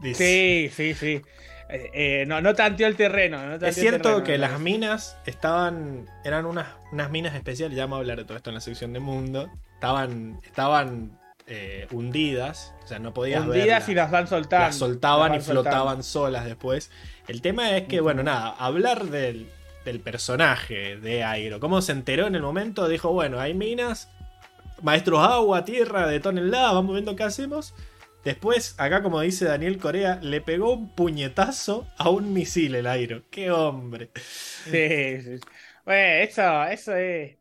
Dice. 0.00 0.70
Sí, 0.72 0.74
sí, 0.74 0.94
sí. 0.94 1.22
Eh, 1.68 1.90
eh, 1.92 2.24
no, 2.26 2.40
no 2.40 2.54
tanteó 2.54 2.86
el 2.86 2.96
terreno. 2.96 3.36
no 3.42 3.50
tanteó 3.50 3.68
Es 3.68 3.74
cierto 3.74 4.08
terreno, 4.08 4.24
que 4.24 4.38
las 4.38 4.58
minas 4.58 5.18
estaban. 5.26 6.06
eran 6.24 6.46
unas, 6.46 6.66
unas 6.90 7.10
minas 7.10 7.34
especiales. 7.34 7.76
Ya 7.76 7.82
vamos 7.82 7.96
a 7.96 8.00
hablar 8.00 8.16
de 8.16 8.24
todo 8.24 8.38
esto 8.38 8.48
en 8.48 8.54
la 8.54 8.62
sección 8.62 8.94
de 8.94 9.00
mundo. 9.00 9.50
Estaban. 9.74 10.40
estaban 10.42 11.20
eh, 11.46 11.88
hundidas. 11.90 12.72
O 12.84 12.86
sea, 12.86 12.98
no 13.00 13.12
podías 13.12 13.42
hundidas 13.42 13.66
verlas. 13.66 13.88
y 13.90 13.94
las 13.96 14.10
van 14.10 14.28
soltando. 14.28 14.64
las 14.64 14.76
soltaban 14.76 15.34
y 15.34 15.42
soltando. 15.42 15.62
flotaban 15.62 16.02
solas 16.02 16.46
después. 16.46 16.90
El 17.26 17.42
tema 17.42 17.76
es 17.76 17.86
que, 17.86 18.00
bueno, 18.00 18.22
nada, 18.22 18.48
hablar 18.58 19.04
del, 19.04 19.50
del 19.88 20.00
personaje 20.00 20.96
de 20.96 21.24
Airo. 21.24 21.60
¿Cómo 21.60 21.82
se 21.82 21.92
enteró 21.92 22.26
en 22.26 22.34
el 22.34 22.42
momento? 22.42 22.88
Dijo, 22.88 23.12
bueno, 23.12 23.40
hay 23.40 23.54
minas, 23.54 24.10
maestros 24.82 25.20
agua, 25.20 25.64
tierra, 25.64 26.06
detonenla, 26.06 26.72
vamos 26.72 26.92
viendo 26.92 27.16
qué 27.16 27.24
hacemos. 27.24 27.74
Después, 28.24 28.74
acá 28.78 29.02
como 29.02 29.20
dice 29.20 29.46
Daniel 29.46 29.78
Corea, 29.78 30.18
le 30.22 30.40
pegó 30.40 30.74
un 30.74 30.94
puñetazo 30.94 31.86
a 31.96 32.10
un 32.10 32.32
misil 32.32 32.74
el 32.74 32.86
aire. 32.86 33.22
¡Qué 33.30 33.50
hombre! 33.50 34.10
Sí, 34.14 35.22
sí. 35.22 35.40
Bueno, 35.84 36.24
eso, 36.24 36.64
eso 36.64 36.94
es... 36.94 37.36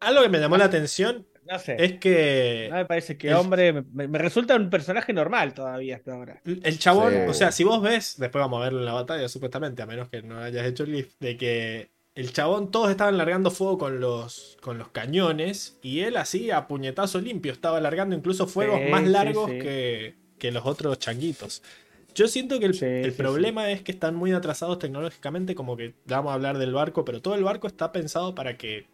Algo 0.00 0.22
que 0.22 0.28
me 0.30 0.38
llamó 0.38 0.56
la 0.56 0.64
atención 0.64 1.26
no 1.50 1.58
sé. 1.58 1.76
Es 1.78 1.98
que. 1.98 2.68
No 2.70 2.76
me 2.76 2.86
parece 2.86 3.18
que 3.18 3.34
hombre. 3.34 3.84
Me, 3.92 4.06
resulta 4.18 4.54
un 4.56 4.70
personaje 4.70 5.12
normal 5.12 5.52
todavía 5.52 5.96
hasta 5.96 6.14
ahora. 6.14 6.40
El 6.44 6.78
chabón, 6.78 7.28
o 7.28 7.34
sea, 7.34 7.50
si 7.50 7.64
vos 7.64 7.82
ves, 7.82 8.16
después 8.18 8.40
vamos 8.40 8.60
a 8.60 8.64
verlo 8.64 8.78
en 8.78 8.84
la 8.84 8.92
batalla, 8.92 9.28
supuestamente, 9.28 9.82
a 9.82 9.86
menos 9.86 10.08
que 10.08 10.22
no 10.22 10.38
hayas 10.38 10.66
hecho 10.66 10.84
el 10.84 10.92
lift, 10.92 11.18
de 11.18 11.36
que 11.36 11.90
el 12.14 12.32
chabón, 12.32 12.70
todos 12.70 12.90
estaban 12.90 13.16
largando 13.16 13.50
fuego 13.50 13.78
con 13.78 14.00
los, 14.00 14.58
con 14.60 14.78
los 14.78 14.88
cañones 14.88 15.78
y 15.82 16.00
él 16.00 16.16
así 16.16 16.50
a 16.50 16.66
puñetazo 16.66 17.20
limpio 17.20 17.52
estaba 17.52 17.80
largando 17.80 18.14
incluso 18.14 18.46
fuegos 18.46 18.80
más 18.90 19.06
largos 19.06 19.48
Que, 19.48 20.16
que, 20.38 20.52
los 20.52 20.66
otros 20.66 20.98
changuitos. 20.98 21.62
Yo 22.14 22.28
siento 22.28 22.58
que 22.58 22.66
el, 22.66 22.82
el 22.82 23.12
problema 23.12 23.70
es 23.70 23.82
que 23.82 23.92
están 23.92 24.16
muy 24.16 24.32
atrasados 24.32 24.78
tecnológicamente, 24.78 25.54
como 25.54 25.76
que 25.76 25.94
vamos 26.06 26.30
a 26.30 26.34
hablar 26.34 26.58
del 26.58 26.72
barco, 26.72 27.04
pero 27.04 27.22
todo 27.22 27.36
el 27.36 27.44
barco 27.44 27.66
está 27.68 27.92
pensado 27.92 28.34
para 28.34 28.56
que 28.56 28.86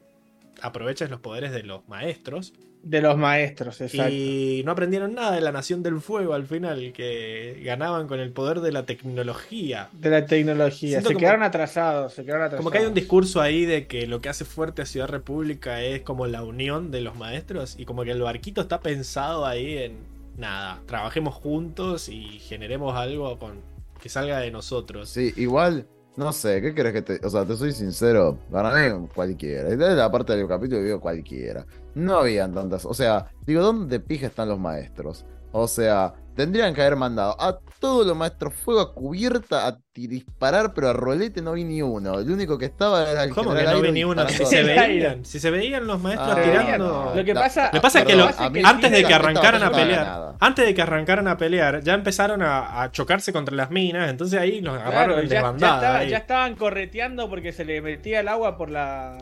aproveches 0.62 1.11
los 1.11 1.20
poderes 1.20 1.53
de 1.53 1.62
los 1.62 1.87
maestros. 1.89 2.53
De 2.83 3.01
los 3.01 3.16
maestros, 3.16 3.81
exacto. 3.81 4.12
Y 4.12 4.62
no 4.65 4.73
aprendieron 4.73 5.15
nada 5.15 5.33
de 5.33 5.41
la 5.41 5.51
Nación 5.51 5.83
del 5.83 6.01
Fuego 6.01 6.35
al 6.35 6.47
final, 6.47 6.93
que 6.93 7.61
ganaban 7.65 8.07
con 8.07 8.20
el 8.20 8.31
poder 8.31 8.61
de 8.61 8.70
la 8.70 8.87
tecnología. 8.87 9.89
De 9.93 10.09
la 10.09 10.27
tecnología, 10.27 11.01
se 11.01 11.16
quedaron 11.16 11.43
atrasados, 11.43 12.15
se 12.15 12.24
quedaron 12.24 12.45
atrasados. 12.45 12.65
Como 12.65 12.70
que 12.70 12.78
hay 12.78 12.87
un 12.87 12.95
discurso 12.95 13.41
ahí 13.41 13.65
de 13.65 13.89
que 13.89 14.07
lo 14.07 14.20
que 14.20 14.28
hace 14.28 14.45
fuerte 14.45 14.83
a 14.83 14.87
Ciudad 14.87 15.09
República 15.09 15.83
es 15.83 16.03
como 16.03 16.27
la 16.28 16.45
unión 16.45 16.93
de 16.93 17.01
los 17.01 17.16
maestros 17.16 17.74
y 17.77 17.87
como 17.87 18.05
que 18.05 18.12
el 18.12 18.23
barquito 18.23 18.61
está 18.61 18.78
pensado 18.78 19.47
ahí 19.47 19.78
en 19.78 19.97
nada, 20.37 20.81
trabajemos 20.87 21.35
juntos 21.35 22.09
y 22.09 22.39
generemos 22.39 22.95
algo 22.95 23.37
con 23.39 23.61
que 24.01 24.09
salga 24.09 24.39
de 24.39 24.53
nosotros. 24.53 25.09
Sí, 25.09 25.33
igual 25.37 25.89
no 26.16 26.32
sé, 26.32 26.62
¿qué 26.62 26.74
crees 26.74 26.94
que 26.94 27.02
te.? 27.02 27.26
O 27.26 27.30
sea, 27.30 27.44
te 27.44 27.56
soy 27.56 27.72
sincero. 27.72 28.38
Para 28.51 28.72
mí, 28.72 29.06
cualquiera. 29.14 29.68
Desde 29.68 29.94
la 29.94 30.10
parte 30.10 30.34
del 30.34 30.48
capítulo 30.48 30.82
digo 30.82 31.01
cualquiera. 31.01 31.66
No 31.94 32.18
habían 32.18 32.55
tantas. 32.55 32.84
O 32.86 32.94
sea, 32.94 33.30
digo, 33.47 33.62
¿dónde 33.62 34.01
pija 34.01 34.26
están 34.26 34.48
los 34.48 34.59
maestros? 34.59 35.24
O 35.52 35.68
sea, 35.68 36.14
tendrían 36.36 36.74
que 36.74 36.82
haber 36.82 36.96
mandado 36.96 37.34
a 37.40 37.58
todos 37.80 38.06
los 38.06 38.16
maestros 38.16 38.54
fuego 38.54 38.80
a 38.80 38.94
cubierta 38.94 39.66
a 39.66 39.78
disparar, 39.94 40.74
pero 40.74 40.90
a 40.90 40.92
rolete 40.92 41.40
no 41.40 41.52
vi 41.52 41.64
ni 41.64 41.80
uno. 41.82 42.18
El 42.18 42.30
único 42.30 42.58
que 42.58 42.66
estaba 42.66 43.10
era 43.10 43.24
el 43.24 43.30
¿Cómo 43.30 43.54
que 43.54 43.62
no 43.62 43.80
vi 43.80 43.92
ni 43.92 44.04
uno? 44.04 44.28
Si 44.28 44.44
se, 44.44 44.62
veían, 44.64 45.24
si 45.24 45.40
se 45.40 45.50
veían 45.50 45.86
los 45.86 46.00
maestros 46.00 46.36
ah, 46.36 46.42
tirando. 46.42 47.12
lo 47.14 47.24
que 47.24 47.34
pasa, 47.34 47.70
lo 47.72 47.80
pasa 47.80 48.00
es 48.00 48.04
que, 48.04 48.62
antes 48.64 48.90
de 48.90 49.04
que 49.04 49.14
arrancaran 49.14 49.62
a 49.62 49.72
pelear, 49.72 50.34
antes 50.38 50.66
de 50.66 50.74
que 50.74 50.82
arrancaran 50.82 51.28
a 51.28 51.36
pelear, 51.36 51.82
ya 51.82 51.94
empezaron 51.94 52.42
a, 52.42 52.90
chocarse 52.92 53.32
contra 53.32 53.56
las 53.56 53.70
minas, 53.70 54.10
entonces 54.10 54.38
ahí 54.38 54.60
los 54.60 54.76
agarraron 54.76 55.18
en 55.20 55.28
desbandada. 55.28 56.04
ya 56.04 56.18
estaban 56.18 56.54
correteando 56.54 57.28
porque 57.28 57.52
se 57.52 57.64
le 57.64 57.80
metía 57.80 58.20
el 58.20 58.28
agua 58.28 58.56
por 58.56 58.70
la 58.70 59.18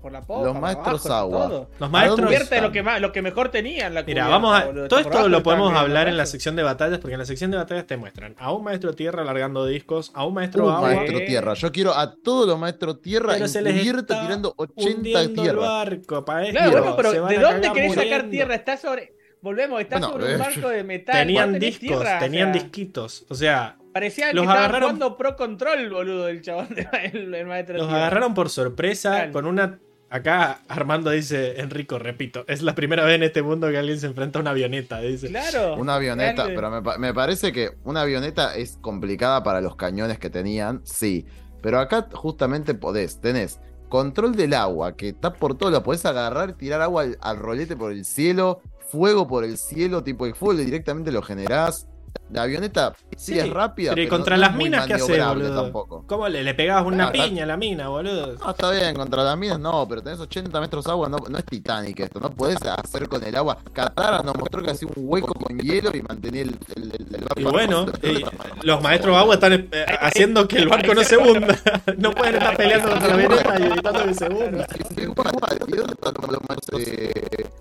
por 0.00 0.12
la, 0.12 0.22
por 0.22 0.44
Los 0.44 0.58
maestros 0.58 1.06
agua. 1.06 1.68
Los 1.78 1.90
maestros. 1.90 2.30
lo 2.62 2.72
que, 2.72 2.82
lo 2.82 3.12
que 3.12 3.22
mejor 3.22 3.50
tenían. 3.50 3.94
La 3.94 4.02
Mira, 4.02 4.28
vamos 4.28 4.58
a. 4.58 4.88
Todo 4.88 5.00
esto 5.00 5.28
lo 5.28 5.42
podemos 5.42 5.74
hablar 5.74 6.08
en 6.08 6.16
la 6.16 6.26
sección 6.26 6.56
de 6.56 6.62
batallas, 6.62 6.98
porque 6.98 7.14
en 7.14 7.20
la 7.20 7.26
sección 7.26 7.50
de 7.50 7.56
batallas 7.56 7.86
te 7.86 7.96
muestran 7.96 8.34
a 8.38 8.52
un 8.52 8.64
maestro 8.64 8.94
tierra 8.94 9.24
largando 9.24 9.66
discos, 9.66 10.10
a 10.14 10.24
un 10.24 10.34
maestro 10.34 10.70
agua. 10.70 10.94
maestro 10.94 11.18
tierra. 11.24 11.54
Yo 11.54 11.72
quiero 11.72 11.94
a 11.94 12.14
todos 12.14 12.46
los 12.46 12.58
maestros 12.58 13.00
tierra 13.00 13.34
pero 13.34 13.48
se 13.48 13.62
les 13.62 13.86
está 13.86 14.22
tirando 14.22 14.54
80 14.56 15.28
tierra. 15.34 15.50
El 15.50 15.56
barco, 15.56 16.24
claro, 16.24 16.94
pero 16.96 17.12
¿de 17.26 17.38
dónde 17.38 17.72
querés 17.72 17.94
sacar 17.94 18.28
tierra? 18.30 18.54
Está 18.54 18.76
sobre. 18.76 19.14
Volvemos, 19.42 19.80
está 19.80 20.00
sobre 20.00 20.34
un 20.34 20.38
barco 20.40 20.68
de 20.68 20.82
metal. 20.84 21.14
Tenían 21.14 21.58
discos, 21.58 22.04
tenían 22.18 22.52
disquitos. 22.52 23.26
O 23.28 23.34
sea, 23.34 23.76
Parecía 23.96 24.30
los 24.34 24.44
que 24.44 24.52
agarraron 24.52 24.90
jugando 24.90 25.16
pro 25.16 25.36
control, 25.36 25.88
boludo, 25.88 26.28
el 26.28 26.42
chabón 26.42 26.68
del 26.74 27.46
maestro. 27.46 27.78
Los 27.78 27.90
agarraron 27.90 28.34
por 28.34 28.50
sorpresa 28.50 29.30
con 29.32 29.46
una. 29.46 29.78
Acá 30.10 30.60
Armando 30.68 31.10
dice, 31.10 31.62
Enrico, 31.62 31.98
repito, 31.98 32.44
es 32.46 32.60
la 32.60 32.74
primera 32.74 33.06
vez 33.06 33.14
en 33.14 33.22
este 33.22 33.40
mundo 33.40 33.70
que 33.70 33.78
alguien 33.78 33.98
se 33.98 34.08
enfrenta 34.08 34.38
a 34.38 34.42
una 34.42 34.50
avioneta, 34.50 35.00
dice. 35.00 35.28
Claro. 35.28 35.76
Una 35.76 35.94
avioneta, 35.94 36.44
pero 36.44 36.70
me, 36.70 36.98
me, 36.98 37.14
parece 37.14 37.52
que 37.52 37.70
una 37.84 38.02
avioneta 38.02 38.54
es 38.54 38.76
complicada 38.82 39.42
para 39.42 39.62
los 39.62 39.76
cañones 39.76 40.18
que 40.18 40.28
tenían, 40.28 40.82
sí. 40.84 41.24
Pero 41.62 41.80
acá 41.80 42.06
justamente 42.12 42.74
podés, 42.74 43.22
tenés 43.22 43.60
control 43.88 44.36
del 44.36 44.52
agua, 44.52 44.94
que 44.94 45.08
está 45.08 45.32
por 45.32 45.56
todo, 45.56 45.70
lo 45.70 45.82
podés 45.82 46.04
agarrar, 46.04 46.52
tirar 46.52 46.82
agua 46.82 47.04
al, 47.04 47.18
al 47.22 47.38
rolete 47.38 47.76
por 47.76 47.92
el 47.92 48.04
cielo, 48.04 48.60
fuego 48.90 49.26
por 49.26 49.42
el 49.42 49.56
cielo, 49.56 50.04
tipo 50.04 50.26
el 50.26 50.34
fuego 50.34 50.60
directamente 50.60 51.10
lo 51.10 51.22
generás. 51.22 51.88
La 52.30 52.42
avioneta 52.42 52.92
sí, 53.16 53.38
es 53.38 53.48
rápida. 53.48 53.94
Pero, 53.94 54.08
contra 54.08 54.36
las 54.36 54.54
minas, 54.54 54.86
¿qué 54.86 54.94
hace, 54.94 55.22
boludo? 55.22 55.62
Tampoco. 55.62 56.04
¿Cómo 56.06 56.28
le, 56.28 56.42
le 56.42 56.54
pegabas 56.54 56.84
una 56.84 57.12
piña 57.12 57.44
a 57.44 57.46
la 57.46 57.56
mina, 57.56 57.88
boludo? 57.88 58.34
No, 58.34 58.50
está 58.50 58.70
bien, 58.70 58.94
contra 58.96 59.22
las 59.22 59.38
minas 59.38 59.60
no, 59.60 59.86
pero 59.88 60.02
tenés 60.02 60.18
80 60.18 60.60
metros 60.60 60.84
de 60.84 60.90
agua, 60.90 61.08
no, 61.08 61.18
no 61.18 61.38
es 61.38 61.44
Titanic 61.44 62.00
esto, 62.00 62.18
no 62.20 62.30
puedes 62.30 62.58
hacer 62.62 63.08
con 63.08 63.22
el 63.22 63.36
agua. 63.36 63.58
Katara 63.72 64.22
nos 64.22 64.36
mostró 64.36 64.62
que 64.62 64.70
hacía 64.70 64.88
un 64.94 65.04
hueco 65.08 65.34
con 65.34 65.58
hielo 65.58 65.90
y 65.94 66.02
mantenía 66.02 66.42
el, 66.42 66.58
el, 66.74 67.24
barco. 67.24 67.40
Y 67.40 67.44
bueno, 67.44 67.86
los 68.62 68.82
maestros 68.82 69.16
agua 69.16 69.34
están 69.34 69.52
eh, 69.52 69.86
haciendo 70.00 70.48
que 70.48 70.58
el 70.58 70.68
barco 70.68 70.94
no 70.94 71.04
se 71.04 71.16
hunda. 71.16 71.56
no 71.96 72.10
pueden 72.12 72.34
estar 72.34 72.56
peleando 72.56 72.90
contra 72.90 73.08
la 73.08 73.14
avioneta 73.14 73.58
y 73.58 73.62
evitando 73.62 74.04
que 74.04 74.14
se 74.14 74.28
hunda. 74.28 74.66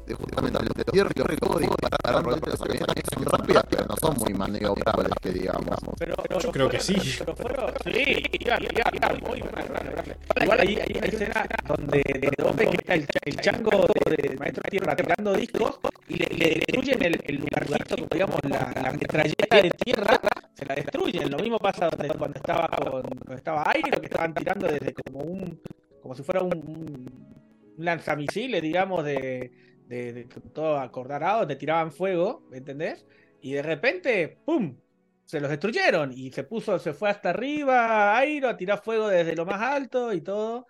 de 0.06 0.14
justamente 0.14 0.60
los 0.60 0.74
de 0.74 0.84
tierra 0.86 1.10
y 1.14 1.20
los 1.20 1.28
recódigos 1.28 1.76
para 1.78 1.98
para 2.22 2.38
las 2.38 2.62
avionetas 2.62 3.04
son 3.14 3.26
rápidas, 3.26 3.64
pero 3.70 3.86
no 3.86 3.96
son 4.00 4.18
muy 4.18 4.34
maniobrables, 4.56 5.12
que 5.22 5.30
digamos. 5.32 5.78
Pero, 5.98 6.16
Yo 6.40 6.52
creo 6.52 6.70
que 6.70 6.80
sí. 6.80 6.96
Pero 7.20 7.36
fueron, 7.36 7.74
sí, 7.84 8.24
ya, 8.40 8.58
ya, 8.60 8.92
ya, 9.02 9.28
muy 9.28 9.44
Igual 10.42 10.60
hay, 10.60 10.76
hay 10.76 10.98
una 10.98 11.08
escena 11.08 11.48
donde, 11.68 12.04
donde 12.38 12.70
que 12.70 12.78
está 12.78 12.94
el, 12.96 13.08
el 13.26 13.36
chango 13.38 13.88
del 14.06 14.40
maestro 14.40 14.64
tierra 14.70 14.96
tirando 14.96 15.34
discos 15.34 15.80
y 16.08 16.16
le, 16.18 16.26
le 16.38 16.50
destruyen 16.56 17.04
el, 17.04 17.20
el 17.24 17.36
lugarcito, 17.38 17.96
digamos, 18.12 18.40
la, 18.44 18.72
la 18.82 18.92
metralleta 18.92 19.62
de 19.62 19.70
tierra, 19.72 20.20
se 20.54 20.66
la 20.66 20.76
destruyen. 20.76 21.32
Lo 21.32 21.38
mismo 21.38 21.58
pasa 21.60 21.90
cuando 22.18 22.38
estaba 22.38 22.68
con, 22.68 23.02
cuando 23.02 23.34
estaba 23.36 23.64
aire, 23.74 24.00
que 24.00 24.06
estaban 24.06 24.34
tirando 24.34 24.68
desde 24.68 24.94
como 24.94 25.20
un 25.20 25.62
como 26.02 26.14
si 26.14 26.22
fuera 26.22 26.42
un, 26.44 26.54
un 26.54 27.26
lanzamisiles, 27.78 28.62
digamos, 28.62 29.04
de, 29.04 29.52
de, 29.88 30.14
de, 30.14 30.24
todo 30.54 30.78
acordado, 30.78 31.48
te 31.48 31.56
tiraban 31.56 31.92
fuego, 31.92 32.46
¿me 32.52 32.58
entendés? 32.58 33.06
Y 33.46 33.54
de 33.54 33.62
repente, 33.62 34.40
¡pum! 34.44 34.76
Se 35.24 35.40
los 35.40 35.52
destruyeron 35.52 36.12
y 36.12 36.32
se 36.32 36.46
puso, 36.46 36.80
se 36.80 36.94
fue 36.94 37.12
hasta 37.12 37.30
arriba, 37.30 38.18
Airo, 38.18 38.50
a 38.50 38.58
tirar 38.58 38.82
fuego 38.84 39.08
desde 39.08 39.36
lo 39.36 39.46
más 39.46 39.62
alto 39.62 40.12
y 40.14 40.22
todo. 40.22 40.66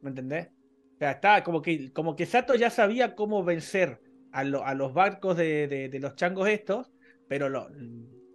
¿Me 0.00 0.10
entendés? 0.10 0.48
O 0.48 0.98
sea, 0.98 1.12
está 1.12 1.44
como 1.44 1.62
que, 1.62 1.92
como 1.92 2.16
que 2.16 2.26
Sato 2.26 2.56
ya 2.56 2.68
sabía 2.68 3.14
cómo 3.14 3.44
vencer 3.44 4.00
a, 4.32 4.40
a 4.40 4.74
los 4.74 4.92
barcos 4.92 5.36
de, 5.36 5.68
de, 5.68 6.00
los 6.00 6.16
changos 6.16 6.48
estos, 6.48 6.90
pero 7.28 7.48
lo, 7.48 7.68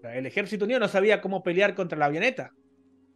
el 0.03 0.25
ejército 0.25 0.63
unido 0.63 0.79
no 0.79 0.87
sabía 0.87 1.19
cómo 1.19 1.43
pelear 1.43 1.75
contra 1.75 1.99
la 1.99 2.05
avioneta. 2.05 2.53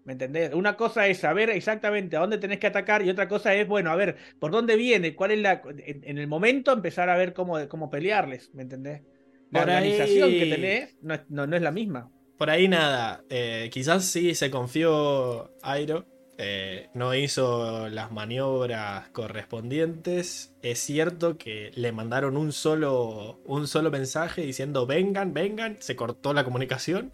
¿Me 0.04 0.12
entendés? 0.12 0.54
Una 0.54 0.76
cosa 0.76 1.08
es 1.08 1.20
saber 1.20 1.50
exactamente 1.52 2.18
a 2.18 2.20
dónde 2.20 2.38
tenés 2.38 2.60
que 2.60 2.68
atacar 2.68 3.02
y 3.02 3.10
otra 3.10 3.30
cosa 3.30 3.56
es, 3.56 3.66
bueno, 3.66 3.92
a 3.92 3.96
ver, 3.96 4.18
por 4.40 4.52
dónde 4.52 4.76
viene, 4.76 5.16
cuál 5.16 5.32
es 5.32 5.40
la. 5.40 5.62
En, 5.86 6.18
el 6.18 6.28
momento 6.28 6.74
empezar 6.74 7.10
a 7.10 7.16
ver 7.16 7.32
cómo, 7.34 7.66
cómo 7.70 7.90
pelearles, 7.90 8.54
¿me 8.54 8.64
entendés? 8.64 9.04
La 9.52 9.62
organización 9.62 10.30
que 10.30 10.46
tenés 10.46 10.98
no 11.02 11.14
es, 11.14 11.22
no, 11.30 11.44
es, 11.44 11.62
la 11.62 11.72
misma. 11.72 12.12
Por 12.38 12.50
ahí 12.50 12.68
nada. 12.68 13.24
Eh, 13.30 13.70
quizás 13.72 14.06
sí 14.06 14.36
se 14.36 14.50
confió 14.50 15.52
Airo. 15.62 16.06
Eh, 16.42 16.88
no 16.94 17.14
hizo 17.14 17.90
las 17.90 18.12
maniobras 18.12 19.10
correspondientes. 19.10 20.54
Es 20.62 20.80
cierto 20.80 21.38
que 21.38 21.72
le 21.76 21.92
mandaron 21.92 22.38
un 22.38 22.54
solo, 22.54 23.42
un 23.46 23.68
solo 23.68 23.92
mensaje 23.92 24.44
diciendo 24.44 24.86
vengan, 24.86 25.34
vengan. 25.34 25.78
Se 25.80 25.98
cortó 25.98 26.34
la 26.34 26.46
comunicación 26.46 27.12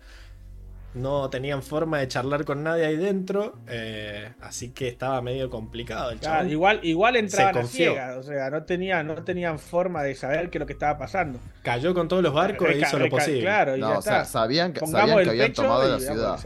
no 0.96 1.30
tenían 1.30 1.62
forma 1.62 2.00
de 2.00 2.08
charlar 2.08 2.46
con 2.46 2.64
nadie 2.64 2.86
ahí 2.86 2.96
dentro, 2.96 3.60
eh, 3.68 4.34
así 4.42 4.72
que 4.72 4.88
estaba 4.88 5.22
medio 5.22 5.50
complicado 5.50 6.12
el 6.12 6.20
chaval. 6.20 6.50
igual, 6.50 6.80
igual 6.84 7.18
entraban 7.18 7.58
a 7.58 7.64
ciegas, 7.66 8.18
o 8.18 8.24
sea, 8.24 8.50
no 8.50 8.64
tenían, 8.64 9.08
no 9.08 9.24
tenían 9.24 9.60
forma 9.60 10.04
de 10.04 10.16
saber 10.16 10.50
qué 10.50 10.58
es 10.58 10.60
lo 10.62 10.66
que 10.66 10.74
estaba 10.74 10.98
pasando. 10.98 11.40
Cayó 11.64 11.94
con 11.94 12.08
todos 12.08 12.24
los 12.24 12.34
barcos 12.34 12.70
e 12.70 12.80
hizo 12.80 12.98
lo 12.98 13.10
posible. 13.10 13.42
Claro, 13.42 13.76
y 13.76 13.82
no, 13.82 14.00
o 14.00 14.02
sea, 14.02 14.26
sabían 14.26 14.74
que, 14.74 14.86
sabían 14.86 15.24
que 15.24 15.30
habían 15.30 15.54
tomado 15.54 15.90
la 15.90 16.00
ciudad. 16.00 16.40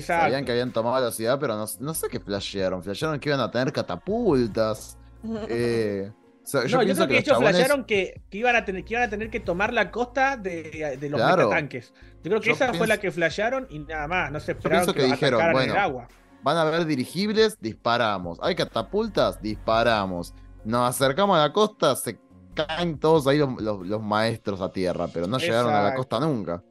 Sabían 0.00 0.44
que 0.44 0.52
habían 0.52 0.72
tomado 0.72 1.04
la 1.04 1.12
ciudad, 1.12 1.38
pero 1.40 1.56
no, 1.56 1.66
no 1.80 1.94
sé 1.94 2.08
qué 2.08 2.20
flashearon. 2.20 2.82
Flashearon 2.82 3.20
que 3.20 3.28
iban 3.28 3.40
a 3.40 3.50
tener 3.50 3.72
catapultas. 3.72 4.96
eh, 5.48 6.10
yo 6.44 6.78
no, 6.78 6.82
yo 6.82 6.94
creo 6.94 7.08
que, 7.08 7.18
ellos 7.18 7.38
flashearon 7.38 7.84
que, 7.84 8.22
iban 8.32 8.56
a 8.56 8.64
tener, 8.64 8.84
que 8.84 8.94
iban 8.94 9.04
a 9.04 9.10
tener 9.10 9.30
que 9.30 9.40
tomar 9.40 9.72
la 9.72 9.90
costa 9.90 10.36
de, 10.36 10.96
de 11.00 11.08
los 11.10 11.20
tanques. 11.50 11.92
Yo 12.22 12.30
creo 12.30 12.40
que 12.40 12.50
esa 12.50 12.74
fue 12.74 12.86
la 12.86 12.98
que 12.98 13.10
flashearon 13.10 13.66
y 13.70 13.78
nada 13.80 14.08
más. 14.08 14.32
No 14.32 14.40
se 14.40 14.52
esperaron 14.52 14.92
que, 14.94 15.04
dijeron, 15.04 15.52
bueno, 15.52 15.72
el 15.72 15.78
agua. 15.78 16.08
Van 16.42 16.56
a 16.56 16.62
haber 16.62 16.84
dirigibles, 16.86 17.56
disparamos. 17.60 18.38
Hay 18.42 18.56
catapultas, 18.56 19.40
disparamos. 19.40 20.34
Nos 20.64 20.88
acercamos 20.88 21.38
a 21.38 21.42
la 21.42 21.52
costa, 21.52 21.94
se 21.94 22.18
caen 22.54 22.98
todos 22.98 23.26
ahí 23.26 23.38
los, 23.38 23.60
los- 23.60 23.86
los 23.86 24.02
maestros 24.02 24.60
a 24.60 24.72
tierra, 24.72 25.06
pero 25.12 25.26
no 25.26 25.38
llegaron 25.38 25.72
a 25.72 25.82
la 25.82 25.94
costa 25.94 26.18
nunca. 26.20 26.62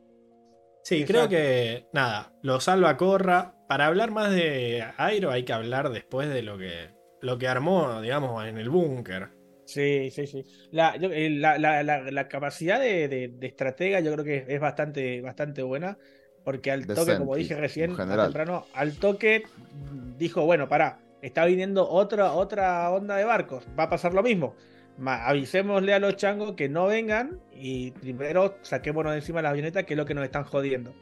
Sí, 0.83 1.01
Exacto. 1.01 1.13
creo 1.13 1.29
que 1.29 1.87
nada, 1.93 2.33
lo 2.41 2.59
salva 2.59 2.97
Corra. 2.97 3.55
Para 3.67 3.85
hablar 3.85 4.11
más 4.11 4.31
de 4.31 4.83
Airo 4.97 5.31
hay 5.31 5.43
que 5.43 5.53
hablar 5.53 5.91
después 5.91 6.27
de 6.27 6.41
lo 6.41 6.57
que, 6.57 6.89
lo 7.21 7.37
que 7.37 7.47
armó, 7.47 8.01
digamos, 8.01 8.45
en 8.45 8.57
el 8.57 8.69
búnker. 8.69 9.29
Sí, 9.71 10.09
sí, 10.11 10.27
sí. 10.27 10.43
La, 10.71 10.97
yo- 10.97 11.11
eh, 11.11 11.29
la, 11.29 11.57
la- 11.57 11.81
la- 11.83 12.11
la 12.11 12.27
capacidad 12.27 12.79
de, 12.79 13.07
de- 13.07 13.27
de 13.29 13.47
estratega 13.47 13.99
yo 14.01 14.11
creo 14.13 14.25
que 14.25 14.45
es 14.47 14.59
bastante, 14.59 15.21
bastante 15.21 15.63
buena. 15.63 15.97
Porque 16.43 16.71
al 16.71 16.87
toque, 16.87 17.17
como 17.17 17.35
dije 17.35 17.55
recién, 17.55 17.95
temprano, 17.95 18.65
al 18.73 18.93
toque 18.93 19.43
mm, 19.45 20.17
dijo, 20.17 20.43
bueno, 20.43 20.67
pará, 20.67 20.99
está 21.21 21.45
viniendo 21.45 21.87
otra, 21.87 22.33
otra 22.33 22.89
onda 22.89 23.15
de 23.15 23.23
barcos, 23.25 23.63
va 23.79 23.83
a 23.83 23.89
pasar 23.89 24.13
lo 24.13 24.23
mismo. 24.23 24.55
Ma- 24.97 25.23
avisémosle 25.27 25.93
a 25.93 25.99
los 25.99 26.15
changos 26.17 26.53
que 26.53 26.67
no 26.67 26.87
vengan 26.87 27.39
y 27.53 27.91
primero 27.91 28.55
saquémonos 28.63 29.11
de 29.13 29.19
encima 29.19 29.41
las 29.43 29.51
avionetas, 29.51 29.83
que 29.85 29.93
es 29.93 29.97
lo 29.97 30.05
que 30.05 30.15
nos 30.15 30.25
están 30.25 30.43
jodiendo. 30.43 30.93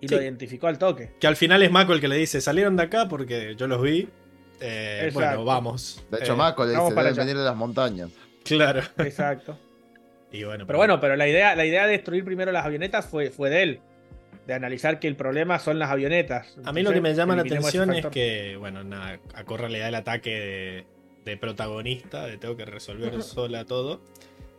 Y 0.00 0.06
Sí. 0.08 0.14
lo 0.14 0.22
identificó 0.22 0.68
al 0.68 0.78
toque. 0.78 1.10
Que 1.20 1.26
al 1.26 1.34
final 1.36 1.60
es 1.64 1.72
Mako 1.72 1.92
el 1.92 2.00
que 2.00 2.06
le 2.08 2.16
dice, 2.16 2.40
salieron 2.40 2.76
de 2.76 2.84
acá 2.84 3.08
porque 3.08 3.54
yo 3.56 3.66
los 3.66 3.82
vi. 3.82 4.08
Eh, 4.60 5.10
bueno, 5.12 5.44
vamos. 5.44 6.02
De 6.10 6.18
hecho, 6.18 6.32
Eh, 6.34 6.36
Mako 6.36 6.64
le 6.64 6.72
vamos 6.72 6.86
dice, 6.88 6.94
para 6.94 7.08
deben 7.10 7.26
venir 7.26 7.38
de 7.38 7.44
las 7.44 7.56
montañas. 7.56 8.10
Claro. 8.44 8.82
Exacto. 8.98 9.58
Y 10.32 10.44
bueno, 10.44 10.66
Pero 10.66 10.78
bueno, 10.78 11.00
pero 11.00 11.16
la 11.16 11.26
idea, 11.26 11.54
la 11.56 11.64
idea 11.64 11.86
de 11.86 11.92
destruir 11.92 12.24
primero 12.24 12.52
las 12.52 12.66
avionetas 12.66 13.06
fue, 13.06 13.30
fue 13.30 13.48
de 13.50 13.62
él. 13.62 13.80
De 14.46 14.54
analizar 14.54 14.98
que 14.98 15.08
el 15.08 15.16
problema 15.16 15.58
son 15.58 15.78
las 15.78 15.90
avionetas. 15.90 16.56
A 16.64 16.72
mí 16.72 16.82
lo 16.82 16.92
que 16.92 17.00
me 17.00 17.14
llama 17.14 17.36
la 17.36 17.42
atención 17.42 17.92
es 17.94 18.06
que, 18.06 18.56
bueno, 18.58 18.82
nada, 18.84 19.20
a 19.34 19.44
Corra 19.44 19.68
le 19.68 19.78
da 19.78 19.88
el 19.88 19.94
ataque 19.94 20.30
de, 21.24 21.30
de 21.30 21.36
protagonista, 21.36 22.26
de 22.26 22.38
tengo 22.38 22.56
que 22.56 22.64
resolver 22.64 23.22
sola 23.22 23.64
todo. 23.64 24.00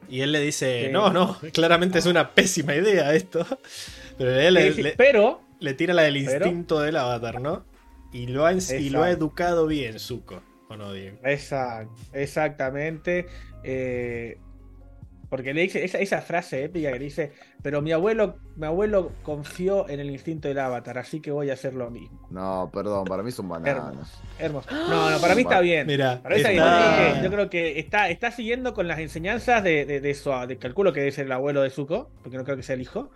Y 0.07 0.21
él 0.21 0.31
le 0.31 0.39
dice, 0.41 0.85
Sí. 0.87 0.91
no, 0.91 1.11
no, 1.11 1.37
claramente 1.53 1.99
es 1.99 2.05
una 2.07 2.33
pésima 2.33 2.75
idea 2.75 3.13
esto. 3.13 3.45
Pero 4.17 4.35
él 4.39 4.57
Sí, 4.57 4.63
le, 4.63 4.73
sí, 4.73 4.83
le- 4.83 4.91
Pero, 4.91 5.41
le 5.59 5.73
tira 5.75 5.93
la 5.93 6.03
del 6.03 6.23
pero- 6.25 6.45
instinto 6.45 6.79
del 6.81 6.95
avatar, 6.97 7.41
¿no? 7.41 7.63
Y 8.11 8.27
lo 8.27 8.45
ha, 8.45 8.53
y 8.53 8.89
lo 8.89 9.03
ha 9.03 9.11
educado 9.11 9.67
bien, 9.67 9.99
Zuko, 9.99 10.41
¿o 10.69 10.75
no, 10.77 10.91
Diego? 10.93 11.17
exactamente. 12.13 13.25
eh, 13.63 14.37
porque 15.29 15.53
le 15.53 15.61
dice 15.61 15.85
esa, 15.85 15.99
esa 15.99 16.21
frase 16.23 16.63
épica 16.63 16.91
que 16.91 16.97
dice, 16.97 17.31
pero 17.61 17.83
mi 17.83 17.91
abuelo, 17.91 18.37
mi 18.55 18.65
abuelo 18.65 19.11
confió 19.21 19.87
en 19.87 19.99
el 19.99 20.09
instinto 20.09 20.47
del 20.47 20.57
avatar, 20.57 20.97
así 20.97 21.19
que 21.21 21.29
voy 21.29 21.51
a 21.51 21.53
hacer 21.53 21.75
lo 21.75 21.91
mismo. 21.91 22.27
No, 22.31 22.71
perdón, 22.73 23.05
para 23.05 23.21
mí 23.21 23.29
son 23.31 23.47
bananas. 23.47 23.83
Hermoso. 24.39 24.65
Hermoso. 24.71 24.89
No, 24.89 25.11
no, 25.11 25.19
para 25.21 25.35
mí 25.35 25.41
está 25.43 25.59
bien. 25.61 25.85
Mira, 25.85 26.19
Para 26.23 26.33
mí 26.33 26.41
está 26.41 26.49
bien. 26.49 26.63
está- 26.63 26.81
Yo 26.81 26.95
creo 26.97 27.13
que- 27.13 27.23
Yo 27.23 27.31
creo 27.31 27.49
que 27.51 27.79
está, 27.79 28.09
está 28.09 28.31
siguiendo 28.31 28.73
con 28.73 28.87
las 28.87 28.97
enseñanzas 28.97 29.63
de, 29.63 29.85
de, 29.85 30.01
de 30.01 30.13
su, 30.15 30.31
de 30.47 30.57
calculo 30.57 30.93
que 30.93 31.07
es 31.07 31.19
el 31.19 31.31
abuelo 31.31 31.61
de 31.61 31.69
Zuko, 31.69 32.09
porque 32.23 32.35
no 32.35 32.43
creo 32.43 32.57
que 32.57 32.63
sea 32.63 32.73
el 32.73 32.81
hijo. 32.81 33.11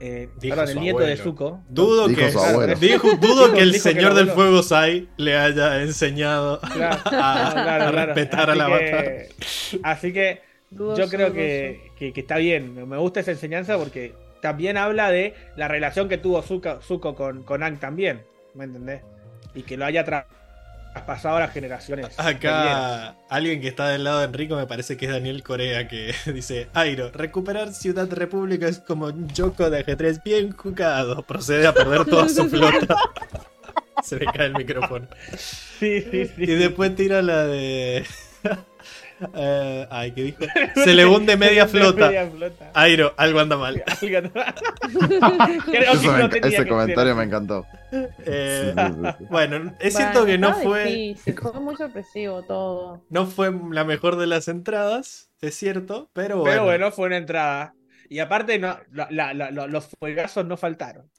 Eh, 0.00 0.28
Dijo 0.40 0.54
perdón, 0.54 0.76
el 0.76 0.80
nieto 0.80 0.98
de. 1.00 1.16
Zuko. 1.16 1.60
Dudo 1.68 2.06
Dijo 2.06 2.20
que, 2.20 2.26
dijo- 2.28 2.40
dudo 2.40 2.54
Dijo- 2.56 2.66
que 2.66 2.72
el 2.72 2.80
dijo 2.80 3.52
que 3.52 3.60
el 3.62 3.74
señor 3.80 4.14
del 4.14 4.28
fuego 4.30 4.62
Sai 4.62 5.08
le 5.16 5.36
haya 5.36 5.82
enseñado 5.82 6.60
Claro, 6.72 7.00
a, 7.04 7.10
claro, 7.10 7.84
a 7.86 7.90
claro. 7.90 8.06
respetar 8.14 8.50
Así 8.50 8.50
al 8.52 8.60
avatar. 8.60 9.04
que- 9.04 9.28
Así 9.82 10.12
que 10.12 10.40
Dudoso, 10.70 11.02
yo 11.02 11.08
creo 11.08 11.32
que, 11.32 11.90
que- 11.98 12.12
que 12.12 12.20
está 12.20 12.36
bien. 12.36 12.88
Me- 12.88 12.96
gusta 12.98 13.20
esa 13.20 13.32
enseñanza 13.32 13.76
porque 13.76 14.14
también 14.40 14.76
habla 14.76 15.10
de 15.10 15.34
la 15.56 15.66
relación 15.66 16.08
que 16.08 16.16
tuvo 16.18 16.42
Zuko, 16.42 16.80
Zuko 16.80 17.14
con, 17.16 17.42
con 17.42 17.62
Aang 17.64 17.80
también. 17.80 18.22
¿Me 18.54 18.64
entendés? 18.64 19.02
Y 19.54 19.62
que 19.62 19.76
lo 19.76 19.84
haya 19.84 20.04
tra- 20.06 20.26
traspasado 20.92 21.36
a 21.36 21.40
las 21.40 21.52
generaciones. 21.52 22.18
Acá 22.18 23.16
alguien 23.28 23.60
que 23.60 23.68
está 23.68 23.88
del 23.88 24.04
lado 24.04 24.20
de 24.20 24.24
Enrico 24.26 24.56
me 24.56 24.66
parece 24.66 24.96
que 24.96 25.06
es 25.06 25.12
Daniel 25.12 25.42
Corea 25.42 25.88
que 25.88 26.14
dice, 26.32 26.68
Airo, 26.74 27.10
recuperar 27.12 27.72
Ciudad 27.72 28.08
República 28.10 28.68
es 28.68 28.78
como 28.78 29.06
un 29.06 29.28
choco 29.28 29.70
de 29.70 29.80
ajedrez 29.80 30.22
bien 30.22 30.52
jugado. 30.52 31.22
Procede 31.22 31.66
a 31.66 31.72
perder 31.72 32.04
toda 32.04 32.28
su 32.28 32.44
flota. 32.50 32.96
Se 34.02 34.16
le 34.16 34.26
cae 34.26 34.46
el 34.46 34.54
micrófono. 34.54 35.08
Sí, 35.36 36.02
sí, 36.10 36.26
sí. 36.26 36.42
Y 36.42 36.54
después 36.54 36.94
tira 36.94 37.20
la 37.22 37.44
de... 37.44 38.06
Eh, 39.34 39.86
ay, 39.90 40.12
¿qué 40.12 40.22
dijo? 40.22 40.44
Se 40.84 40.94
le 40.94 41.06
hunde 41.06 41.36
media 41.36 41.66
flota. 41.66 42.10
Airo, 42.74 43.14
algo 43.16 43.40
anda 43.40 43.56
mal. 43.56 43.82
Creo 44.00 44.22
que 46.00 46.08
me 46.08 46.18
no 46.18 46.26
ese 46.26 46.64
que 46.64 46.68
comentario 46.68 47.12
ser. 47.12 47.16
me 47.16 47.22
encantó. 47.24 47.66
Eh, 48.24 48.74
bueno, 49.30 49.74
es 49.80 49.94
cierto 49.94 50.20
Bueno, 50.20 50.26
que 50.26 50.38
no 50.38 50.54
fue... 50.54 50.84
difícil, 50.84 51.34
fue 51.38 51.60
muy 51.60 51.76
sorpresivo 51.76 52.42
todo. 52.42 53.04
No 53.10 53.26
fue 53.26 53.52
la 53.72 53.84
mejor 53.84 54.16
de 54.16 54.26
las 54.26 54.48
entradas, 54.48 55.30
es 55.40 55.54
cierto, 55.56 56.10
pero 56.12 56.38
bueno. 56.38 56.52
Pero 56.52 56.64
bueno, 56.64 56.92
fue 56.92 57.06
una 57.06 57.16
entrada. 57.16 57.74
Y 58.08 58.20
aparte, 58.20 58.58
no, 58.58 58.78
la- 58.92 59.08
la- 59.10 59.34
la- 59.34 59.50
lo- 59.50 59.68
los 59.68 59.88
fuegazos 59.98 60.46
no 60.46 60.56
faltaron. 60.56 61.10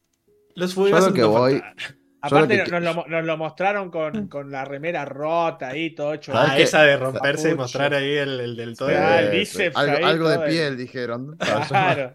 Los 0.56 0.74
fuegazos 0.74 1.06
Yo 1.06 1.10
lo 1.10 1.16
que 1.16 1.22
no 1.22 1.30
voy- 1.30 1.60
faltaron. 1.60 1.99
Aparte, 2.22 2.64
que- 2.64 2.72
nos, 2.72 2.82
lo, 2.84 3.06
nos 3.08 3.24
lo 3.26 3.38
mostraron 3.38 3.90
con, 3.90 4.28
con 4.28 4.52
la 4.52 4.66
remera 4.66 5.06
rota 5.06 5.70
ahí, 5.70 5.92
todo 5.92 6.14
hecho. 6.14 6.34
¿Sabes 6.34 6.52
Ah, 6.52 6.56
qué? 6.58 6.64
esa 6.64 6.84
de 6.84 6.98
romperse 6.98 7.52
y 7.52 7.56
mostrar 7.56 7.94
ahí 7.94 8.12
el, 8.18 8.40
el 8.42 8.56
del 8.58 8.76
todo. 8.78 8.90
Ah, 8.90 9.20
el 9.22 9.32
bíceps 9.32 9.76
algo 9.78 9.98
ahí, 9.98 10.04
algo 10.04 10.30
de 10.30 10.40
piel, 10.50 10.78
dijeron. 10.78 11.38
Claro. 11.68 12.14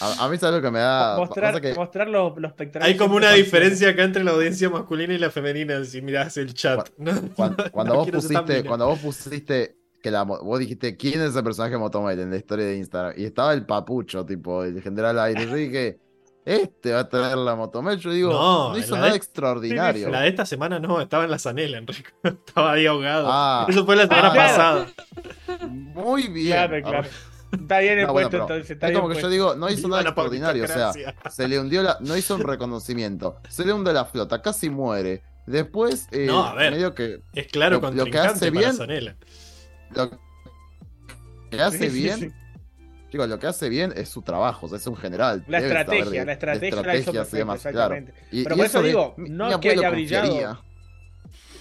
A, 0.00 0.24
a 0.24 0.28
mí 0.28 0.36
sabes 0.38 0.56
lo 0.56 0.62
que 0.62 0.70
me 0.70 0.78
da. 0.78 1.16
mostrar 1.16 1.60
que- 1.60 1.74
mostrar 1.74 2.08
los, 2.08 2.38
los 2.38 2.52
pectorales. 2.52 2.92
Hay 2.92 2.98
como 2.98 3.16
una 3.16 3.32
diferencia 3.32 3.88
acá 3.90 4.04
entre 4.04 4.22
la 4.22 4.30
audiencia 4.30 4.70
masculina 4.70 5.12
y 5.14 5.18
la 5.18 5.30
femenina 5.30 5.84
si 5.84 6.00
mirás 6.02 6.36
el 6.36 6.54
chat. 6.54 6.88
Cuando, 6.96 7.22
no, 7.64 7.70
cuando 7.72 7.94
no 7.94 8.00
vos 8.00 8.10
pusiste, 8.10 8.64
cuando 8.64 8.86
vos 8.86 8.98
pusiste 9.00 9.76
que 10.02 10.10
la 10.12 10.22
vos 10.22 10.58
dijiste 10.60 10.96
quién 10.96 11.14
es 11.20 11.30
ese 11.30 11.42
personaje 11.42 11.72
de 11.72 11.78
Motomel 11.78 12.18
en 12.20 12.30
la 12.30 12.36
historia 12.36 12.64
de 12.66 12.76
Instagram 12.76 13.14
y 13.16 13.24
estaba 13.24 13.52
el 13.52 13.66
papucho, 13.66 14.24
tipo 14.24 14.62
el 14.62 14.80
general 14.82 15.18
aire. 15.18 15.46
Yo 15.46 15.54
dije, 15.56 15.98
este 16.54 16.92
va 16.92 17.00
a 17.00 17.08
tener 17.08 17.36
la 17.36 17.54
Motomel. 17.56 17.98
Yo 17.98 18.10
digo, 18.10 18.32
No, 18.32 18.70
no, 18.70 18.78
hizo 18.78 18.94
nada 18.96 19.10
de- 19.10 19.16
extraordinario. 19.16 20.08
La 20.08 20.22
de 20.22 20.28
esta 20.28 20.46
semana 20.46 20.78
no, 20.80 21.00
estaba 21.00 21.24
en 21.24 21.30
la 21.30 21.38
zanela, 21.38 21.78
Enrico. 21.78 22.10
Estaba 22.22 22.72
ahí 22.72 22.86
ahogado. 22.86 23.28
Ah. 23.30 23.66
Eso 23.68 23.84
fue 23.84 23.96
la 23.96 24.02
semana 24.08 24.28
Ah, 24.28 24.34
pasada. 24.34 24.86
Muy 25.68 26.28
bien. 26.28 26.54
Claro, 26.56 26.82
claro. 26.82 27.08
Está 27.52 27.78
bien 27.78 27.98
el 27.98 28.06
No, 28.06 28.12
puesto 28.12 28.36
entonces. 28.36 28.70
Está 28.70 28.86
es 28.86 28.90
bien 28.92 29.00
como 29.02 29.14
que 29.14 29.20
yo 29.22 29.28
digo, 29.30 29.54
no 29.56 29.70
hizo 29.70 29.86
Viva 29.88 29.98
nada 29.98 30.08
extraordinario. 30.10 30.64
O 30.64 30.66
sea, 30.68 30.92
se 31.30 31.48
le 31.48 31.58
hundió 31.58 31.82
la. 31.82 31.96
No 32.00 32.16
hizo 32.16 32.34
un 32.34 32.42
reconocimiento. 32.42 33.36
Se 33.48 33.64
le 33.64 33.72
hunde 33.72 33.92
la 33.92 34.04
flota, 34.04 34.42
casi 34.42 34.68
muere. 34.70 35.22
Después, 35.46 36.08
eh, 36.10 36.26
No, 36.26 36.44
a 36.44 36.54
ver. 36.54 36.72
medio 36.72 36.94
que 36.94 37.22
Es 37.34 37.46
claro 37.46 37.80
Lo- 37.80 37.90
lo 37.90 38.04
que 38.04 38.18
hace 38.18 38.50
bien- 38.50 38.74
Zanela. 38.74 39.16
lo 39.94 40.10
que 41.50 41.62
hace 41.62 41.78
Sí, 41.78 41.90
sí, 41.90 42.02
bien, 42.02 42.18
sí. 42.20 42.28
Chicos, 43.10 43.28
lo 43.28 43.38
que 43.38 43.46
hace 43.46 43.68
bien 43.68 43.92
es 43.96 44.08
su 44.08 44.22
trabajo, 44.22 44.66
o 44.66 44.68
sea, 44.68 44.78
es 44.78 44.86
un 44.86 44.96
general. 44.96 45.44
La 45.48 45.58
saber 45.60 45.76
estrategia, 45.76 46.20
de- 46.20 46.26
la 46.26 46.32
estrategia 46.32 46.70
la 46.76 47.24
demás, 47.24 47.62
perfecta, 47.62 47.70
claro. 47.72 47.94
exactamente. 47.94 48.12
Y, 48.30 48.42
Pero 48.44 48.54
y 48.54 48.58
por 48.58 48.66
eso 48.66 48.82
digo, 48.82 49.14
no 49.16 49.48
mi 49.48 49.60
que 49.60 49.70
haya 49.70 49.90
brillado. 49.90 50.28
confiaría. 50.28 50.60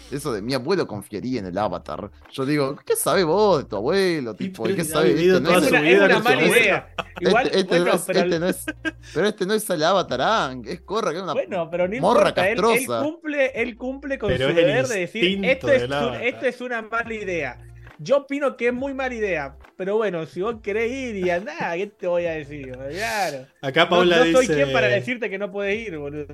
Eso 0.09 0.31
de 0.31 0.41
mi 0.41 0.53
abuelo 0.53 0.87
confiaría 0.87 1.41
en 1.41 1.47
el 1.47 1.57
avatar. 1.57 2.09
Yo 2.31 2.45
digo, 2.45 2.77
¿qué 2.85 2.95
sabe 2.95 3.25
vos 3.25 3.57
de 3.63 3.65
tu 3.69 3.75
abuelo? 3.75 4.35
Tipo, 4.35 4.63
¿qué 4.63 4.85
sabe? 4.85 5.09
vivido 5.11 5.37
Este 5.39 5.49
no 5.51 5.57
Es 5.59 5.69
una, 5.69 5.79
es 6.17 6.23
mala 6.23 6.43
idea. 6.45 6.93
Igual, 7.19 7.45
este, 7.47 7.59
este 7.59 7.69
bueno, 7.79 7.85
no 7.85 7.91
es, 7.93 8.01
pero, 8.07 8.19
este 8.21 8.39
no 8.39 8.47
es- 8.47 8.65
pero 9.13 9.27
este 9.27 9.45
no 9.45 9.53
es 9.53 9.69
el 9.69 9.83
avatar 9.83 10.21
Aang, 10.21 10.63
es 10.65 10.79
Corra, 10.79 11.11
que 11.11 11.17
es 11.17 11.23
una 11.23 11.33
bueno, 11.33 11.69
pero 11.69 11.89
no 11.89 11.99
morra 11.99 12.19
importa. 12.29 12.47
Él, 12.49 12.57
él 12.57 12.63
castrosa. 12.63 13.03
cumple, 13.03 13.51
él 13.61 13.75
cumple 13.75 14.17
con 14.17 14.29
Pero 14.29 14.47
su 14.49 14.55
deber 14.55 14.87
de 14.87 14.99
decir 14.99 15.43
esto 15.45 15.69
es, 15.69 15.83
un- 15.83 16.15
esto 16.15 16.45
es 16.45 16.61
una 16.61 16.81
mala 16.83 17.13
idea. 17.13 17.66
Yo 17.99 18.17
opino 18.17 18.55
que 18.57 18.67
es 18.67 18.73
muy 18.73 18.93
mala 18.93 19.13
idea. 19.15 19.55
Pero 19.75 19.97
bueno, 19.97 20.25
si 20.25 20.41
vos 20.41 20.55
querés 20.61 20.91
ir 20.91 21.15
y 21.15 21.29
andá, 21.29 21.73
¿qué 21.75 21.87
te 21.87 22.07
voy 22.07 22.25
a 22.25 22.31
decir? 22.31 22.71
Claro. 22.71 23.47
Acá 23.61 23.83
No, 23.85 23.89
Paula 23.89 24.17
no 24.17 24.23
dice. 24.23 24.37
soy 24.37 24.47
quien 24.47 24.71
para 24.71 24.87
decirte 24.87 25.29
que 25.29 25.37
no 25.37 25.51
puedes 25.51 25.87
ir, 25.87 25.97
boludo. 25.97 26.25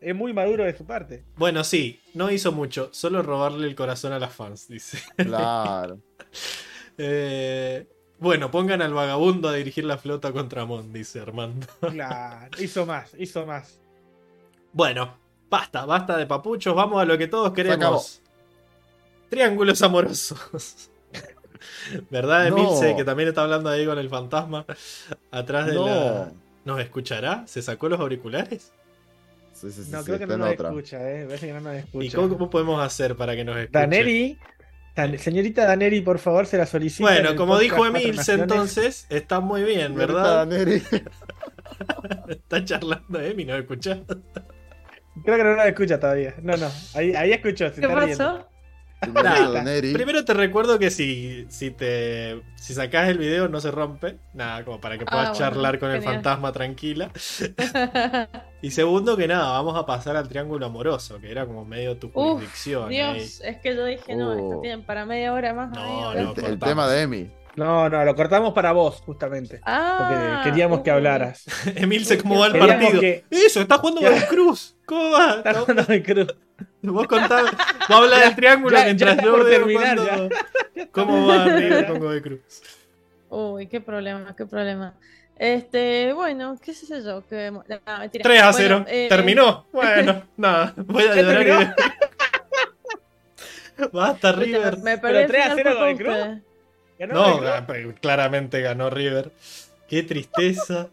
Es 0.00 0.14
muy 0.14 0.32
maduro 0.32 0.64
de 0.64 0.76
su 0.76 0.84
parte. 0.86 1.24
Bueno, 1.36 1.62
sí, 1.64 2.00
no 2.14 2.30
hizo 2.30 2.52
mucho, 2.52 2.88
solo 2.92 3.22
robarle 3.22 3.66
el 3.66 3.74
corazón 3.74 4.12
a 4.12 4.18
las 4.18 4.32
fans, 4.34 4.68
dice. 4.68 4.98
Claro. 5.16 5.98
Eh, 6.96 7.88
bueno, 8.20 8.52
pongan 8.52 8.80
al 8.80 8.94
vagabundo 8.94 9.48
a 9.48 9.54
dirigir 9.54 9.84
la 9.84 9.98
flota 9.98 10.30
contra 10.32 10.64
Mon, 10.64 10.92
dice 10.92 11.18
Armando. 11.20 11.66
Claro, 11.80 12.62
hizo 12.62 12.86
más, 12.86 13.10
hizo 13.18 13.44
más. 13.44 13.80
Bueno, 14.72 15.16
basta, 15.50 15.84
basta 15.86 16.16
de 16.16 16.26
papuchos, 16.26 16.72
vamos 16.74 17.02
a 17.02 17.04
lo 17.04 17.18
que 17.18 17.26
todos 17.26 17.48
acabó. 17.50 17.54
queremos. 17.56 18.22
Triángulos 19.28 19.82
amorosos. 19.82 20.90
¿Verdad, 22.10 22.48
No. 22.50 22.56
Emilce, 22.58 22.96
que 22.96 23.04
también 23.04 23.28
está 23.28 23.42
hablando 23.42 23.70
ahí 23.70 23.84
con 23.86 23.98
el 23.98 24.08
fantasma? 24.08 24.64
Atrás 25.30 25.66
de 25.66 25.74
No. 25.74 25.86
la. 25.86 26.32
¿Nos 26.64 26.80
escuchará? 26.80 27.44
¿Se 27.46 27.60
sacó 27.62 27.88
los 27.88 28.00
auriculares? 28.00 28.72
Sí, 29.52 29.70
sí, 29.70 29.84
sí, 29.84 29.90
No, 29.90 30.00
sí, 30.00 30.06
creo 30.06 30.18
que 30.18 30.26
no 30.26 30.38
nos 30.38 30.52
otra. 30.52 30.68
escucha, 30.70 31.10
eh. 31.10 31.24
Parece 31.26 31.46
que 31.46 31.52
no 31.52 31.60
nos 31.60 31.74
escucha. 31.76 32.06
¿Y 32.06 32.10
cómo, 32.10 32.28
cómo 32.30 32.50
podemos 32.50 32.82
hacer 32.82 33.16
para 33.16 33.36
que 33.36 33.44
nos 33.44 33.56
escuche? 33.56 33.78
Daneri, 33.78 34.38
Dan- 34.96 35.18
señorita 35.18 35.64
Daneri, 35.66 36.00
por 36.00 36.18
favor, 36.18 36.46
se 36.46 36.56
la 36.56 36.66
solicita. 36.66 37.16
en 37.16 37.22
Bueno, 37.22 37.36
como 37.36 37.58
dijo 37.58 37.84
Emilce, 37.84 38.32
entonces, 38.32 39.06
está 39.10 39.40
muy 39.40 39.62
bien, 39.62 39.94
¿verdad? 39.94 40.46
Daneri. 40.46 40.82
Está 42.28 42.64
charlando 42.64 43.20
Emi, 43.20 43.44
¿no 43.44 43.56
escuchás? 43.56 43.98
Creo 45.24 45.36
que 45.36 45.44
no 45.44 45.56
nos 45.56 45.66
escucha 45.66 45.98
todavía. 45.98 46.34
No, 46.42 46.56
no. 46.56 46.70
Ahí, 46.94 47.14
ahí 47.14 47.32
escuchó. 47.32 47.68
Se 47.70 47.80
¿Qué 47.80 47.86
está 47.86 48.00
riendo. 48.00 48.48
Primero 49.12 50.24
te 50.24 50.34
recuerdo 50.34 50.78
que 50.78 50.90
si, 50.90 51.46
si 51.48 51.70
te 51.70 52.42
si 52.56 52.72
sacás 52.72 53.08
el 53.08 53.18
video 53.18 53.48
no 53.48 53.60
se 53.60 53.70
rompe. 53.70 54.18
Nada, 54.32 54.64
como 54.64 54.80
para 54.80 54.96
que 54.96 55.04
puedas 55.04 55.30
ah, 55.30 55.32
charlar 55.32 55.78
con 55.78 55.90
el 55.90 56.02
fantasma 56.02 56.52
tranquila. 56.52 57.10
y 58.62 58.70
segundo 58.70 59.16
que 59.16 59.28
nada, 59.28 59.50
vamos 59.50 59.76
a 59.76 59.84
pasar 59.84 60.16
al 60.16 60.28
triángulo 60.28 60.66
amoroso, 60.66 61.20
que 61.20 61.30
era 61.30 61.46
como 61.46 61.64
medio 61.64 61.98
tu 61.98 62.10
jurisdicción. 62.10 62.88
Dios, 62.88 63.40
es 63.44 63.56
que 63.58 63.76
yo 63.76 63.84
dije, 63.84 64.16
no, 64.16 64.32
esto 64.32 64.58
uh. 64.58 64.60
tienen 64.62 64.82
para 64.84 65.04
media 65.04 65.32
hora 65.32 65.52
más. 65.52 65.70
No, 65.72 66.12
el, 66.12 66.58
tema 66.58 66.88
de 66.88 67.02
Emi. 67.02 67.30
No, 67.56 67.88
no, 67.88 68.04
lo 68.04 68.14
cortamos 68.14 68.52
para 68.52 68.72
vos, 68.72 69.02
justamente. 69.06 69.60
Ah, 69.64 69.96
porque 69.98 70.50
queríamos 70.50 70.80
que 70.80 70.90
hablaras. 70.90 71.44
Emil 71.76 72.04
se 72.04 72.18
cómo 72.18 72.40
va 72.40 72.48
el 72.48 72.58
partido. 72.58 73.00
Eso, 73.30 73.60
está 73.60 73.78
jugando 73.78 74.02
Cruz. 74.28 74.76
¿Cómo 74.86 75.10
va? 75.10 75.36
Está 75.36 75.54
jugando 75.54 75.84
Cruz. 76.02 76.36
Vos 76.82 77.06
contás, 77.08 77.50
vos 77.88 77.90
hablas 77.90 78.20
del 78.24 78.36
triángulo 78.36 78.78
mientras 78.84 79.20
yo 79.22 79.32
veo 79.32 79.46
terminar, 79.46 79.98
cómo 80.92 81.26
va 81.26 81.44
River 81.46 81.86
con 81.86 81.98
Godoy 81.98 82.20
Cruz. 82.20 82.62
Uy, 83.30 83.66
qué 83.66 83.80
problema, 83.80 84.36
qué 84.36 84.46
problema. 84.46 84.94
Este, 85.36 86.12
bueno, 86.12 86.56
qué 86.62 86.74
sé 86.74 87.02
yo, 87.02 87.26
que 87.26 87.50
3 88.22 88.42
a 88.42 88.52
0. 88.52 88.84
Eh, 88.86 89.06
Terminó. 89.08 89.66
Bueno, 89.72 90.22
nada, 90.36 90.74
voy 90.76 91.04
a 91.04 91.14
llorar. 91.16 91.74
Basta, 93.92 94.32
River. 94.32 94.78
Me 94.78 94.98
Pero 94.98 95.26
3 95.26 95.46
a 95.46 95.54
0 95.56 95.74
Godoy 95.74 95.96
Cruz. 95.96 96.16
No, 97.00 97.40
claramente 98.00 98.60
ganó 98.60 98.90
River. 98.90 99.32
Qué 99.88 100.02
tristeza. 100.02 100.88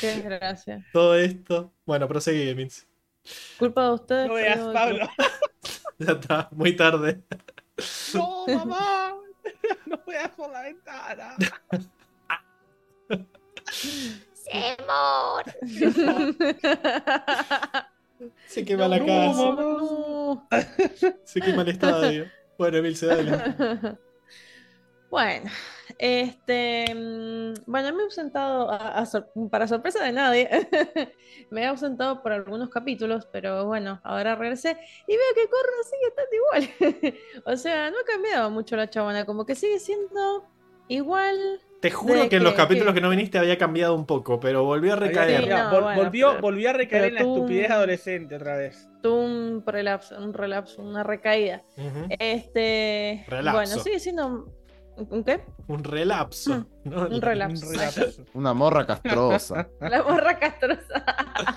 Qué 0.00 0.06
desgracia. 0.06 0.84
Todo 0.92 1.16
esto. 1.16 1.72
Bueno, 1.86 2.08
proseguí, 2.08 2.54
Mins. 2.54 2.86
Culpa 3.58 3.84
de 3.86 3.92
ustedes. 3.92 4.28
No 4.28 4.34
veas, 4.34 4.58
Pablo. 4.58 5.08
ya 5.98 6.12
está, 6.12 6.48
muy 6.52 6.76
tarde. 6.76 7.20
No, 8.14 8.46
mamá. 8.46 9.16
No 9.86 9.98
veas 10.06 10.28
por 10.36 10.52
la 10.52 10.62
ventana. 10.62 11.36
¡Semor! 14.34 15.44
Se 18.46 18.64
quema 18.64 18.88
la 18.88 19.04
casa. 19.04 20.66
Se 21.24 21.40
quema 21.40 21.62
el 21.62 21.68
estadio. 21.68 22.30
Bueno, 22.58 22.76
Emil, 22.76 22.94
se 22.94 23.06
da 23.06 23.98
Bueno, 25.12 25.50
este, 25.98 26.86
mm, 26.86 27.64
bueno, 27.66 27.92
me 27.92 28.00
he 28.00 28.04
ausentado, 28.06 28.66
para 29.50 29.68
sorpresa 29.68 30.02
de 30.02 30.10
nadie, 30.10 30.48
me 31.50 31.64
he 31.64 31.66
ausentado 31.66 32.22
por 32.22 32.32
algunos 32.32 32.70
capítulos, 32.70 33.28
pero 33.30 33.66
bueno, 33.66 34.00
ahora 34.04 34.36
regresé 34.36 34.70
y 35.06 35.12
veo 35.12 35.34
que 35.34 35.50
Corra 35.50 35.82
sigue 35.84 36.08
estando 36.08 36.96
igual. 36.96 37.14
o 37.44 37.56
sea, 37.58 37.90
no 37.90 37.98
ha 37.98 38.10
cambiado 38.10 38.50
mucho 38.50 38.74
la 38.74 38.88
chabona, 38.88 39.26
como 39.26 39.44
que 39.44 39.54
sigue 39.54 39.78
siendo 39.80 40.46
igual. 40.88 41.60
Te 41.82 41.90
juro 41.90 42.30
que, 42.30 42.36
en 42.36 42.44
los 42.44 42.54
capítulos 42.54 42.94
que... 42.94 43.02
no 43.02 43.10
viniste 43.10 43.38
había 43.38 43.58
cambiado 43.58 43.94
un 43.94 44.06
poco, 44.06 44.40
pero 44.40 44.64
volvió 44.64 44.94
a 44.94 44.96
recaer. 44.96 45.46
volvió, 45.94 46.40
volvió 46.40 46.70
a 46.70 46.72
recaer 46.72 47.04
en 47.04 47.14
la 47.16 47.20
estupidez 47.20 47.70
adolescente 47.70 48.36
otra 48.36 48.56
vez. 48.56 48.88
Tuvo 49.02 49.20
un 49.20 49.62
relapso, 49.66 50.16
un 50.16 50.32
relapso, 50.32 50.80
una 50.80 51.02
recaída. 51.02 51.62
Este, 52.18 53.26
bueno, 53.28 53.66
sigue 53.66 54.00
siendo 54.00 54.61
¿Un 55.10 55.24
qué? 55.24 55.40
Un 55.68 55.84
relapso. 55.84 56.66
Mm, 56.84 56.92
un, 56.92 57.22
relapso. 57.22 57.66
Una 58.34 58.54
morra 58.54 58.86
castrosa. 58.86 59.68
La 59.80 60.02
morra 60.02 60.38
castrosa. 60.38 61.04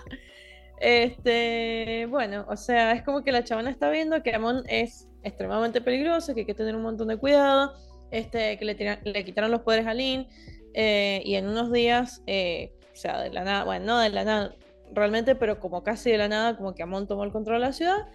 este, 0.80 2.08
bueno, 2.10 2.46
o 2.48 2.58
sea, 2.58 2.94
es 2.94 3.04
como 3.04 3.24
que 3.24 3.32
la 3.32 3.44
chavana 3.44 3.70
está 3.70 3.90
viendo 3.90 4.22
que 4.24 4.34
Amon 4.34 4.64
es 4.68 5.08
extremadamente 5.24 5.82
peligroso, 5.82 6.34
que 6.34 6.42
hay 6.42 6.46
que 6.46 6.54
tener 6.54 6.76
un 6.76 6.84
montón 6.84 7.08
de 7.08 7.18
cuidado, 7.18 7.74
este, 8.12 8.58
que 8.58 8.66
le, 8.66 9.00
le 9.04 9.26
quitaron 9.26 9.52
los 9.52 9.62
poderes 9.62 9.88
a 9.88 9.94
Lin, 9.94 10.28
eh, 10.74 11.22
y 11.26 11.36
en 11.36 11.48
unos 11.48 11.72
días, 11.72 12.22
eh, 12.28 12.74
o 12.94 12.96
sea, 12.96 13.22
de 13.22 13.32
la 13.32 13.44
nada, 13.44 13.64
bueno, 13.64 13.86
no 13.86 14.00
de 14.00 14.10
la 14.10 14.24
nada 14.24 14.56
realmente, 14.94 15.36
pero 15.36 15.60
como 15.60 15.84
casi 15.84 16.12
de 16.12 16.18
la 16.18 16.28
nada, 16.28 16.58
como 16.58 16.76
que 16.76 16.84
Amon 16.84 17.08
tomó 17.08 17.24
el 17.24 17.32
control 17.32 17.62
de 17.62 17.68
la 17.68 17.74
ciudad, 17.74 18.08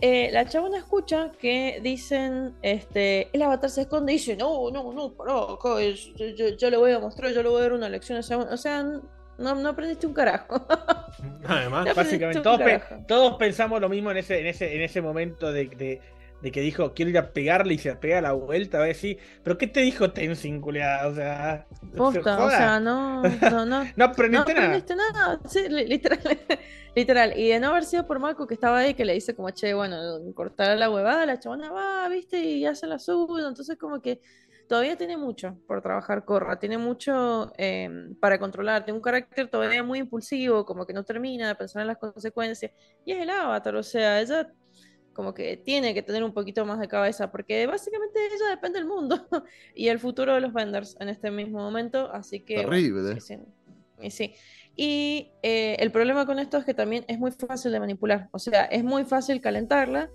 eh, 0.00 0.30
la 0.32 0.46
chabona 0.46 0.78
escucha 0.78 1.32
que 1.38 1.80
dicen, 1.82 2.54
este, 2.62 3.28
el 3.32 3.42
avatar 3.42 3.70
se 3.70 3.82
esconde 3.82 4.12
y 4.12 4.16
dice, 4.16 4.36
no, 4.36 4.70
no, 4.70 4.92
no, 4.92 5.12
pará, 5.12 5.34
acá 5.34 5.76
yo, 6.58 6.70
le 6.70 6.76
voy 6.76 6.92
a 6.92 6.98
mostrar, 6.98 7.32
yo 7.32 7.42
le 7.42 7.48
voy 7.48 7.60
a 7.60 7.62
dar 7.62 7.72
una 7.72 7.88
lección 7.88 8.16
a 8.16 8.20
esa... 8.20 8.38
O 8.38 8.56
sea, 8.56 8.82
no, 8.82 9.54
no 9.54 9.68
aprendiste 9.68 10.06
un 10.06 10.12
carajo. 10.12 10.66
Además, 11.46 11.94
básicamente, 11.94 12.42
todos, 13.06 13.36
pensamos 13.38 13.80
lo 13.80 13.88
mismo 13.88 14.10
en 14.10 14.18
ese, 14.18 14.40
en 14.40 14.46
ese, 14.46 14.74
en 14.74 14.82
ese 14.82 15.00
momento 15.00 15.52
de 15.52 15.66
de 15.66 16.00
que 16.42 16.60
dijo, 16.62 16.94
quiero 16.94 17.10
ir 17.10 17.18
a 17.18 17.32
pegarle 17.32 17.74
y 17.74 17.78
se 17.78 17.94
pega 17.96 18.18
a 18.18 18.22
la 18.22 18.32
vuelta, 18.32 18.78
a 18.78 18.82
ver 18.82 18.94
si. 18.94 19.18
¿Pero 19.42 19.58
qué 19.58 19.66
te 19.66 19.80
dijo 19.80 20.12
Tenzin, 20.12 20.60
culiada? 20.60 21.06
O 21.08 21.14
sea. 21.14 21.66
Posta, 21.94 22.42
o 22.42 22.50
sea, 22.50 22.80
no. 22.80 23.22
No, 23.22 23.66
no, 23.66 23.84
no 23.96 24.04
aprendiste, 24.04 24.54
no 24.54 24.60
aprendiste 24.60 24.96
nada. 24.96 25.40
Sí, 25.46 25.68
literal, 25.68 26.20
literal. 26.96 27.38
Y 27.38 27.48
de 27.48 27.60
no 27.60 27.68
haber 27.68 27.84
sido 27.84 28.06
por 28.06 28.18
Marco 28.18 28.46
que 28.46 28.54
estaba 28.54 28.78
ahí, 28.78 28.94
que 28.94 29.04
le 29.04 29.12
dice 29.12 29.34
como, 29.34 29.50
che, 29.50 29.74
bueno, 29.74 29.96
cortar 30.34 30.78
la 30.78 30.90
huevada, 30.90 31.26
la 31.26 31.38
chabona 31.38 31.70
va, 31.70 32.08
viste, 32.08 32.38
y 32.38 32.64
hace 32.64 32.86
la 32.86 32.98
suya. 32.98 33.46
Entonces, 33.46 33.76
como 33.76 34.00
que 34.00 34.20
todavía 34.70 34.96
tiene 34.96 35.16
mucho 35.16 35.58
por 35.66 35.82
trabajar 35.82 36.24
Corra, 36.24 36.60
tiene 36.60 36.78
mucho 36.78 37.52
em, 37.58 38.14
para 38.14 38.38
controlar, 38.38 38.84
tiene 38.84 38.98
un 38.98 39.02
carácter 39.02 39.48
todavía 39.48 39.82
muy 39.82 39.98
impulsivo, 39.98 40.64
como 40.64 40.86
que 40.86 40.92
no 40.92 41.04
termina 41.04 41.48
de 41.48 41.56
pensar 41.56 41.82
en 41.82 41.88
las 41.88 41.98
consecuencias. 41.98 42.70
Y 43.04 43.10
es 43.10 43.18
el 43.18 43.30
avatar, 43.30 43.74
o 43.74 43.82
sea, 43.82 44.20
ella 44.20 44.48
como 45.12 45.34
que 45.34 45.56
tiene 45.56 45.94
que 45.94 46.02
tener 46.02 46.22
un 46.24 46.32
poquito 46.32 46.64
más 46.64 46.78
de 46.78 46.88
cabeza, 46.88 47.30
porque 47.30 47.66
básicamente 47.66 48.18
ella 48.26 48.50
depende 48.50 48.78
del 48.78 48.88
mundo 48.88 49.26
y 49.74 49.88
el 49.88 49.98
futuro 49.98 50.34
de 50.34 50.40
los 50.40 50.52
vendors 50.52 50.96
en 51.00 51.08
este 51.08 51.30
mismo 51.30 51.58
momento, 51.58 52.10
así 52.12 52.40
que... 52.40 52.56
Terrible. 52.56 53.20
sí, 53.20 53.36
y 54.00 54.10
sí. 54.10 54.34
Y 54.76 55.32
eh, 55.42 55.76
el 55.78 55.90
problema 55.90 56.24
con 56.26 56.38
esto 56.38 56.56
es 56.56 56.64
que 56.64 56.74
también 56.74 57.04
es 57.08 57.18
muy 57.18 57.32
fácil 57.32 57.72
de 57.72 57.80
manipular, 57.80 58.28
o 58.32 58.38
sea, 58.38 58.64
es 58.64 58.84
muy 58.84 59.04
fácil 59.04 59.40
calentarla, 59.40 60.10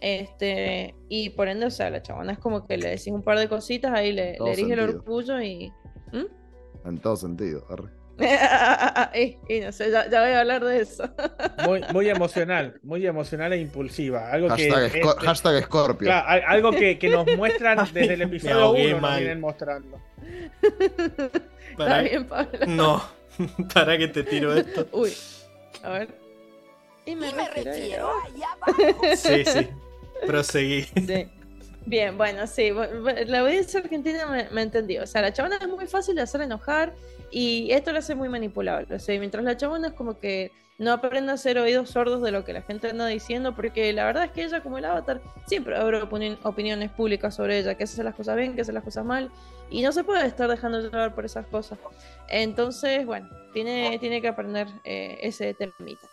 este, 0.00 0.94
y 1.08 1.30
por 1.30 1.48
ende, 1.48 1.66
o 1.66 1.70
sea, 1.70 1.90
la 1.90 2.02
chabona 2.02 2.32
es 2.32 2.38
como 2.38 2.66
que 2.66 2.76
le 2.76 2.90
decís 2.90 3.08
un 3.08 3.22
par 3.22 3.38
de 3.38 3.48
cositas, 3.48 3.92
ahí 3.94 4.12
le, 4.12 4.38
le 4.38 4.52
erige 4.52 4.74
el 4.74 4.80
orgullo 4.80 5.40
y... 5.40 5.72
¿Mm? 6.12 6.88
En 6.88 6.98
todo 6.98 7.16
sentido, 7.16 7.66
arre. 7.68 7.90
y, 9.48 9.60
no 9.60 9.72
sé, 9.72 9.90
ya, 9.90 10.06
voy 10.08 10.30
a 10.30 10.40
hablar 10.40 10.64
de 10.64 10.80
eso. 10.80 11.08
muy, 11.66 11.82
muy 11.92 12.08
emocional, 12.08 12.78
muy 12.82 13.06
emocional 13.06 13.52
e 13.52 13.58
impulsiva. 13.58 14.30
Algo 14.30 14.48
hashtag, 14.48 14.90
que, 14.90 15.02
hashtag 15.02 15.64
Scorpio. 15.64 16.10
algo 16.12 16.70
que, 16.72 16.98
que, 16.98 17.10
nos 17.10 17.26
muestran 17.36 17.86
desde 17.92 18.14
el 18.14 18.22
episodio 18.22 18.70
1, 18.70 19.00
nos 19.00 19.16
vienen 19.18 19.40
mostrando. 19.40 20.00
Para... 21.76 22.00
Está 22.00 22.02
bien, 22.02 22.26
Pablo. 22.26 22.58
No, 22.66 23.04
para 23.74 23.98
que 23.98 24.08
te 24.08 24.22
tiro 24.22 24.54
esto. 24.54 24.88
Uy, 24.92 25.12
a 25.82 25.90
ver. 25.90 26.08
Y 27.04 27.14
me, 27.14 27.30
refiero. 27.30 28.10
Sí, 29.14 29.44
sí. 29.44 29.68
Proseguí. 30.26 30.82
Sí. 30.82 31.28
Bien, 31.84 32.16
bueno, 32.18 32.46
sí. 32.48 32.72
La 33.26 33.40
audiencia 33.40 33.78
argentina 33.78 34.26
me, 34.26 34.48
me 34.50 34.62
entendió. 34.62 35.04
O 35.04 35.06
sea, 35.06 35.22
la 35.22 35.32
chavana 35.32 35.58
es 35.60 35.68
muy 35.68 35.86
fácil 35.86 36.16
de 36.16 36.22
hacer 36.22 36.40
enojar 36.40 36.94
y 37.30 37.70
esto 37.72 37.92
lo 37.92 37.98
hace 37.98 38.14
muy 38.14 38.28
manipulable. 38.28 38.94
O 38.94 38.98
sea, 38.98 39.18
mientras 39.18 39.44
la 39.44 39.56
chabona 39.56 39.88
es 39.88 39.94
como 39.94 40.18
que 40.18 40.52
no 40.78 40.92
aprende 40.92 41.30
a 41.30 41.34
hacer 41.34 41.58
oídos 41.58 41.90
sordos 41.90 42.22
de 42.22 42.30
lo 42.30 42.44
que 42.44 42.52
la 42.52 42.62
gente 42.62 42.90
anda 42.90 43.06
diciendo, 43.06 43.54
porque 43.54 43.92
la 43.92 44.04
verdad 44.04 44.24
es 44.24 44.30
que 44.32 44.44
ella, 44.44 44.62
como 44.62 44.78
el 44.78 44.84
avatar, 44.84 45.22
siempre 45.46 45.76
habrá 45.76 46.04
opiniones 46.04 46.90
públicas 46.90 47.34
sobre 47.34 47.58
ella, 47.58 47.76
que 47.76 47.84
hace 47.84 48.02
las 48.02 48.14
cosas 48.14 48.36
bien, 48.36 48.54
que 48.54 48.60
hace 48.60 48.72
las 48.72 48.84
cosas 48.84 49.04
mal, 49.04 49.30
y 49.70 49.82
no 49.82 49.92
se 49.92 50.04
puede 50.04 50.26
estar 50.26 50.48
dejando 50.48 50.80
llevar 50.80 51.14
por 51.14 51.24
esas 51.24 51.46
cosas. 51.46 51.78
Entonces, 52.28 53.06
bueno, 53.06 53.28
tiene, 53.52 53.98
tiene 53.98 54.20
que 54.20 54.28
aprender 54.28 54.68
eh, 54.84 55.18
ese 55.22 55.54
temita. 55.54 56.08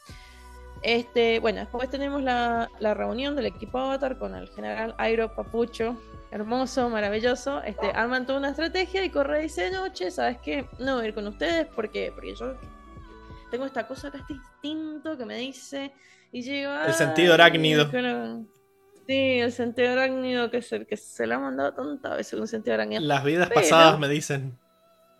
Este, 0.81 1.39
bueno, 1.39 1.61
después 1.61 1.89
tenemos 1.89 2.21
la, 2.23 2.69
la, 2.79 2.93
reunión 2.93 3.37
del 3.37 3.45
equipo 3.45 3.77
Avatar 3.77 4.17
con 4.17 4.35
el 4.35 4.49
general 4.49 4.95
Airo 4.97 5.33
Papucho, 5.33 5.97
hermoso, 6.33 6.89
maravilloso, 6.89 7.61
este, 7.61 7.91
arman 7.93 8.25
toda 8.25 8.39
una 8.39 8.49
estrategia 8.49 9.05
y 9.05 9.11
Corre 9.11 9.41
dice, 9.41 9.69
noche, 9.69 10.09
¿sabes 10.09 10.39
qué? 10.39 10.65
No 10.79 10.95
voy 10.95 11.05
a 11.05 11.07
ir 11.09 11.13
con 11.13 11.27
ustedes 11.27 11.67
porque, 11.75 12.11
porque 12.11 12.33
yo 12.33 12.55
tengo 13.51 13.65
esta 13.65 13.87
cosa 13.87 14.07
acá, 14.07 14.17
este 14.17 14.33
instinto 14.33 15.15
que 15.15 15.25
me 15.25 15.37
dice 15.37 15.93
y 16.31 16.41
llega... 16.41 16.87
El 16.87 16.93
sentido 16.95 17.35
arácnido. 17.35 17.87
Sí, 19.05 19.39
el 19.39 19.51
sentido 19.51 19.91
arácnido 19.91 20.49
que 20.49 20.57
es 20.57 20.71
el 20.71 20.87
que 20.87 20.97
se 20.97 21.27
le 21.27 21.35
ha 21.35 21.39
mandado 21.39 21.73
tantas 21.75 22.17
veces 22.17 22.39
un 22.39 22.47
sentido 22.47 22.73
arácnido. 22.73 23.03
Las 23.03 23.23
vidas 23.23 23.51
pasadas 23.51 23.99
me 23.99 24.07
dicen. 24.07 24.57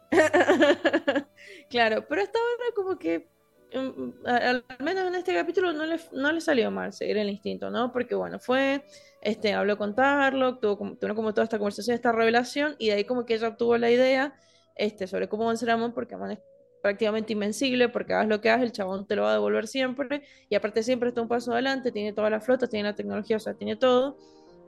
claro, 1.70 2.08
pero 2.10 2.24
hasta 2.24 2.40
ahora 2.40 2.64
como 2.76 2.98
que 2.98 3.30
mm, 3.72 4.26
al 4.26 4.66
menos 4.80 5.06
en 5.06 5.16
este 5.16 5.36
capítulo 5.36 5.74
no 5.74 5.86
le, 5.86 6.00
no 6.12 6.32
le 6.32 6.42
salió 6.42 6.72
mal 6.72 6.92
seguir 6.92 7.18
el 7.18 7.30
instinto, 7.30 7.70
¿no? 7.70 7.92
Porque 7.92 8.16
bueno, 8.16 8.40
fue 8.40 8.84
este, 9.24 9.54
habló 9.54 9.78
con 9.78 9.96
Tarlock, 9.96 10.60
tuvo 10.60 10.78
como, 10.78 10.96
tuvo 10.96 11.16
como 11.16 11.34
toda 11.34 11.46
esta 11.46 11.58
conversación, 11.58 11.96
esta 11.96 12.12
revelación, 12.12 12.76
y 12.78 12.88
de 12.88 12.94
ahí 12.96 13.04
como 13.06 13.26
que 13.26 13.36
ella 13.36 13.48
obtuvo 13.48 13.78
la 13.78 13.90
idea 13.90 14.36
este, 14.76 15.08
sobre 15.08 15.30
cómo 15.30 15.48
vencer 15.48 15.70
a 15.70 15.74
Amon, 15.74 15.94
porque 15.94 16.16
Amon 16.16 16.32
es 16.32 16.40
prácticamente 16.82 17.32
invencible, 17.32 17.88
porque 17.88 18.14
hagas 18.14 18.28
lo 18.28 18.42
que 18.42 18.50
hagas, 18.50 18.64
el 18.64 18.74
chabón 18.74 19.08
te 19.08 19.16
lo 19.16 19.24
va 19.24 19.30
a 19.30 19.34
devolver 19.34 19.68
siempre, 19.68 20.24
y 20.50 20.56
aparte 20.56 20.84
siempre 20.84 21.10
está 21.10 21.22
un 21.22 21.30
paso 21.30 21.54
adelante, 21.54 21.92
tiene 21.94 22.12
toda 22.12 22.30
la 22.30 22.42
flota, 22.42 22.68
tiene 22.68 22.90
la 22.90 22.96
tecnología, 22.96 23.38
o 23.38 23.40
sea, 23.40 23.54
tiene 23.54 23.78
todo. 23.78 24.18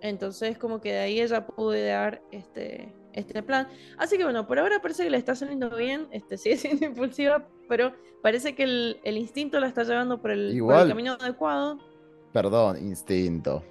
Entonces, 0.02 0.58
como 0.58 0.80
que 0.80 0.94
de 0.94 1.00
ahí 1.00 1.20
ella 1.20 1.46
pudo 1.46 1.76
idear 1.76 2.22
este, 2.32 2.94
este 3.12 3.44
plan. 3.44 3.68
Así 3.98 4.18
que 4.18 4.24
bueno, 4.24 4.48
por 4.48 4.60
ahora 4.60 4.82
parece 4.82 5.04
que 5.04 5.10
le 5.10 5.18
está 5.18 5.36
saliendo 5.36 5.76
bien, 5.76 6.08
este, 6.12 6.38
sigue 6.38 6.56
siendo 6.56 6.86
impulsiva, 6.86 7.46
pero 7.68 7.94
parece 8.22 8.56
que 8.56 8.64
el, 8.64 9.18
instinto 9.18 9.60
la 9.60 9.68
está 9.68 9.84
llevando 9.84 10.22
por 10.22 10.32
el, 10.32 10.58
camino 10.88 11.18
adecuado. 11.20 11.80
Perdón, 12.32 12.78
instinto. 12.78 13.64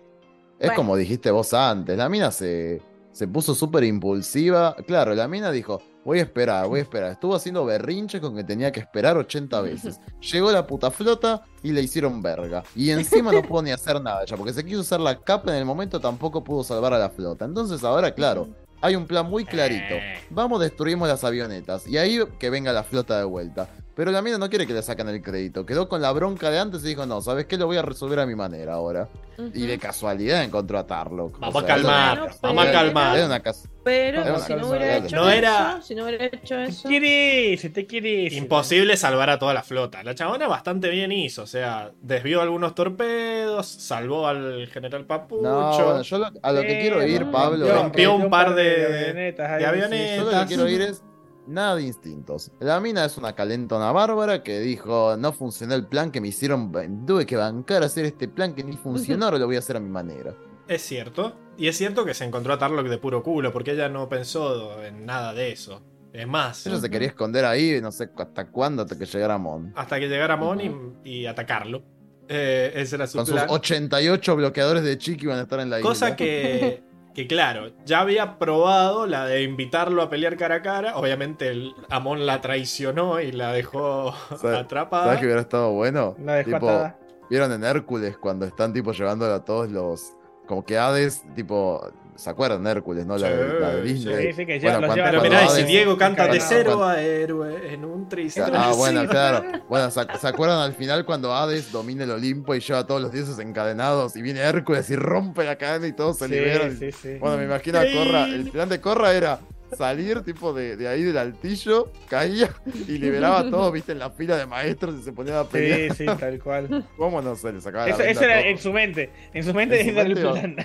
Es 0.65 0.73
como 0.73 0.97
dijiste 0.97 1.31
vos 1.31 1.53
antes, 1.55 1.97
la 1.97 2.09
mina 2.09 2.31
se, 2.31 2.81
se 3.13 3.29
puso 3.29 3.55
súper 3.55 3.85
impulsiva. 3.85 4.75
Claro, 4.87 5.15
la 5.15 5.29
mina 5.29 5.51
dijo, 5.51 5.81
voy 6.05 6.19
a 6.19 6.23
esperar, 6.23 6.67
voy 6.67 6.81
a 6.81 6.83
esperar. 6.83 7.13
Estuvo 7.13 7.35
haciendo 7.35 7.65
berrinches 7.65 8.21
con 8.21 8.37
que 8.37 8.45
tenía 8.45 8.73
que 8.73 8.81
esperar 8.81 9.17
80 9.17 9.61
veces. 9.63 10.01
Llegó 10.33 10.51
la 10.53 10.67
puta 10.67 10.91
flota 10.91 11.43
y 11.63 11.73
le 11.73 11.83
hicieron 11.83 12.21
verga. 12.21 12.63
Y 12.75 12.91
encima 12.91 13.33
no 13.33 13.43
pudo 13.49 13.63
ni 13.63 13.71
hacer 13.71 14.01
nada 14.03 14.25
ya, 14.25 14.37
porque 14.37 14.53
se 14.53 14.65
quiso 14.65 14.81
usar 14.81 15.01
la 15.01 15.21
capa 15.21 15.53
en 15.53 15.59
el 15.59 15.65
momento 15.65 16.01
tampoco 16.01 16.43
pudo 16.43 16.65
salvar 16.65 16.93
a 16.93 16.99
la 16.99 17.11
flota. 17.11 17.45
Entonces 17.45 17.85
ahora, 17.85 18.13
claro, 18.13 18.49
hay 18.81 18.97
un 18.97 19.07
plan 19.07 19.29
muy 19.29 19.45
clarito. 19.45 19.95
Eh. 19.95 20.19
Vamos, 20.31 20.61
destruimos 20.61 21.09
las 21.09 21.25
avionetas. 21.25 21.87
Y 21.87 21.99
ahí 21.99 22.21
que 22.39 22.51
venga 22.51 22.73
la 22.73 22.83
flota 22.83 23.17
de 23.19 23.25
vuelta. 23.25 23.69
Pero 23.95 24.11
la 24.11 24.23
mina 24.23 24.39
no 24.39 24.51
quiere 24.51 24.67
que 24.67 24.73
le 24.73 24.83
saquen 24.83 25.09
el 25.09 25.23
crédito. 25.23 25.65
Quedó 25.65 25.89
con 25.89 26.03
la 26.03 26.11
bronca 26.11 26.51
de 26.51 26.59
antes 26.59 26.83
y 26.85 26.89
dijo, 26.89 27.07
no, 27.07 27.21
¿sabes 27.21 27.47
qué? 27.47 27.57
Lo 27.57 27.67
voy 27.67 27.77
a 27.77 27.83
resolver 27.83 28.19
a 28.19 28.27
mi 28.27 28.35
manera 28.35 28.75
ahora. 28.75 29.09
Y 29.53 29.67
de 29.67 29.79
casualidad 29.79 30.43
encontró 30.43 30.79
a 30.79 30.87
Tarlock. 30.87 31.39
Vamos 31.39 31.63
a 31.63 31.67
calmar, 31.67 32.31
vamos 32.43 32.67
a 32.67 32.73
calmar. 32.73 33.43
Pero 33.85 34.41
si 34.41 34.55
no 34.55 34.69
hubiera 34.69 34.97
hecho 34.97 35.17
no 35.17 35.31
era... 35.31 35.77
eso, 35.79 35.83
si 35.83 35.95
no 35.95 36.05
hubiera 36.05 36.25
hecho 36.25 36.59
eso... 36.59 36.89
Te. 36.89 38.29
Imposible 38.33 38.97
salvar 38.97 39.31
a 39.31 39.39
toda 39.39 39.55
la 39.55 39.63
flota. 39.63 40.03
La 40.03 40.15
chabona 40.15 40.49
bastante 40.49 40.89
bien 40.89 41.13
hizo, 41.13 41.43
o 41.43 41.47
sea, 41.47 41.93
desvió 42.01 42.41
algunos 42.41 42.75
torpedos, 42.75 43.67
salvó 43.67 44.27
al 44.27 44.67
general 44.73 45.05
Papucho. 45.05 45.43
No, 45.43 46.03
yo 46.03 46.31
a 46.43 46.53
lo 46.53 46.63
que 46.63 46.81
quiero 46.81 47.07
ir, 47.07 47.31
Pablo... 47.31 47.73
Rompió 47.73 48.15
un 48.15 48.31
par 48.31 48.55
de, 48.55 48.65
de 48.65 49.67
avionetas. 49.67 50.17
Yo 50.17 50.31
lo 50.33 50.41
que 50.41 50.47
quiero 50.47 50.69
ir 50.69 50.83
es 50.83 51.03
Nada 51.47 51.77
de 51.77 51.83
instintos. 51.83 52.51
La 52.61 52.81
mina 52.81 53.05
es 53.05 53.19
una 53.19 53.35
calentona 53.35 53.93
bárbara 53.93 54.43
que 54.43 54.61
dijo, 54.61 55.17
no 55.19 55.33
funcionó 55.33 55.75
el 55.75 55.87
plan 55.87 56.11
que 56.11 56.21
me 56.21 56.29
hicieron, 56.29 56.73
tuve 57.07 57.27
que 57.27 57.37
bancar 57.37 57.83
a 57.83 57.87
hacer 57.87 58.07
este 58.07 58.29
plan 58.29 58.55
que 58.55 58.65
ni 58.65 58.77
funcionó, 58.77 59.27
ahora 59.27 59.39
lo 59.39 59.47
voy 59.47 59.57
a 59.57 59.59
hacer 59.59 59.77
a 59.77 59.81
mi 59.81 59.91
manera. 59.91 60.35
Es 60.67 60.83
cierto. 60.83 61.37
Y 61.57 61.69
es 61.69 61.77
cierto 61.77 62.05
que 62.05 62.15
se 62.15 62.25
encontró 62.25 62.55
a 62.55 62.59
Tarlock 62.59 62.89
de 62.89 62.99
puro 62.99 63.23
culo, 63.23 63.53
porque 63.53 63.73
ella 63.73 63.89
no 63.89 64.09
pensó 64.09 64.83
en 64.83 65.05
nada 65.05 65.35
de 65.35 65.53
eso. 65.53 65.83
Es 66.13 66.27
más. 66.27 66.67
Ella 66.67 66.79
se 66.79 66.89
quería 66.89 67.09
esconder 67.09 67.45
ahí, 67.45 67.81
no 67.81 67.93
sé 67.93 68.09
hasta 68.17 68.47
cuándo, 68.47 68.83
hasta 68.83 68.97
que 68.97 69.05
llegara 69.05 69.37
Mon. 69.37 69.73
Hasta 69.75 69.99
que 69.99 70.09
llegara 70.09 70.37
Mon 70.37 71.01
y, 71.05 71.27
atacarlo. 71.27 71.83
Eh, 72.29 72.73
ese 72.75 72.97
era 72.97 73.07
su 73.07 73.19
Con 73.19 73.27
sus 73.27 73.39
88 73.49 74.37
bloqueadores 74.37 74.83
de 74.83 74.97
Chiqui 74.97 75.25
iban 75.25 75.39
a 75.39 75.43
estar 75.43 75.61
en 75.61 75.71
la 75.71 75.79
isla. 75.81 75.89
Cosa 75.89 76.17
que 76.17 76.84
que 77.15 77.27
claro, 77.29 77.71
ya 77.87 78.01
había 78.01 78.39
probado 78.39 79.07
la 79.07 79.27
de 79.27 79.43
invitarlo 79.43 80.03
a 80.03 80.11
pelear 80.11 80.37
cara 80.37 80.57
a 80.57 80.63
cara. 80.63 80.97
Obviamente 80.97 81.49
el 81.49 81.75
Amon 81.89 82.27
la 82.27 82.41
traicionó 82.41 83.21
y 83.21 83.31
la 83.31 83.53
dejó 83.53 84.13
atrapada. 84.43 85.05
¿Sabes 85.05 85.21
que 85.21 85.27
hubiera 85.27 85.41
estado 85.41 85.71
bueno? 85.71 86.17
La 86.19 86.35
dejó 86.35 86.93
¿Vieron 87.31 87.53
en 87.53 87.65
Hércules 87.65 88.19
cuando 88.19 88.45
están 88.45 88.73
tipo 88.73 88.93
llevándolo 88.93 89.33
a 89.33 89.45
todos 89.45 89.71
los. 89.71 90.13
Como 90.47 90.65
que 90.65 90.77
Hades, 90.77 91.23
tipo, 91.35 91.81
¿Se 92.17 92.31
acuerdan 92.31 92.63
de 92.63 92.71
Hércules, 92.71 93.07
no? 93.07 93.19
La, 93.19 93.29
de 93.29 93.83
Disney. 93.83 94.27
Sí, 94.27 94.33
sí, 94.35 94.47
que 94.47 94.61
ya 94.61 94.79
bueno, 94.79 94.95
Pero 94.95 95.23
mirá, 95.23 95.49
si 95.49 95.65
Diego 95.65 95.97
canta 95.97 96.29
de 96.29 96.41
cero 96.41 96.85
a 96.85 97.03
héroe 97.03 97.73
en 97.73 97.85
un 97.85 98.09
triste. 98.09 98.43
Ah, 98.43 98.73
bueno, 98.77 99.07
claro. 99.09 99.45
Bueno, 99.69 99.91
¿se, 99.91 100.01
acuerdan 100.01 100.61
al 100.61 100.75
final 100.75 101.05
cuando 101.05 101.35
Hades 101.35 101.73
domina 101.73 102.05
el 102.05 102.13
Olimpo 102.13 102.55
y 102.55 102.61
lleva 102.61 102.81
a 102.81 102.87
todos 102.87 103.03
los 103.03 103.13
dioses 103.13 103.39
encadenados 103.39 104.17
y 104.17 104.23
viene 104.23 104.41
Hércules 104.41 104.89
y 104.91 104.97
rompe 104.97 105.45
la 105.45 105.57
cadena 105.57 105.87
y 105.89 105.93
todos 105.93 106.19
se 106.19 106.29
liberan? 106.29 106.79
Sí, 106.79 106.93
sí. 106.93 107.17
Bueno, 107.19 107.37
me 107.37 107.45
imagino 107.45 107.79
a 107.79 107.83
Corra. 107.83 108.27
El 108.27 108.51
plan 108.51 108.69
de 108.69 108.81
Corra 108.81 109.13
era 109.13 109.41
salir 109.77 110.23
tipo 110.23 110.53
de, 110.53 110.77
de, 110.77 110.89
ahí 110.89 111.03
del 111.03 111.19
altillo, 111.19 111.91
caía 112.09 112.51
y 112.87 112.99
liberaba 112.99 113.41
a 113.41 113.51
todos, 113.51 113.73
viste, 113.73 113.93
en 113.93 113.99
la 113.99 114.11
fila 114.11 114.37
de 114.37 114.47
maestros 114.47 115.01
y 115.01 115.03
se 115.03 115.13
ponía 115.13 115.41
a 115.41 115.49
pelear. 115.49 115.95
Sí, 115.95 116.07
sí, 116.07 116.17
tal 116.19 116.39
cual. 116.41 116.87
¿Cómo 116.97 117.21
no 117.21 117.35
se 117.35 117.53
le 117.53 117.61
sacaba 117.61 117.89
Eso, 117.89 118.03
eso 118.03 118.23
era 118.23 118.41
en 118.41 118.59
su 118.59 118.73
mente, 118.73 119.11
en 119.33 119.43
su 119.43 119.53
mente 119.53 119.81
en 119.81 119.99
el 119.99 120.15
plan. 120.15 120.57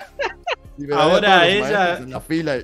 Ahora 0.92 1.48
ella, 1.48 2.00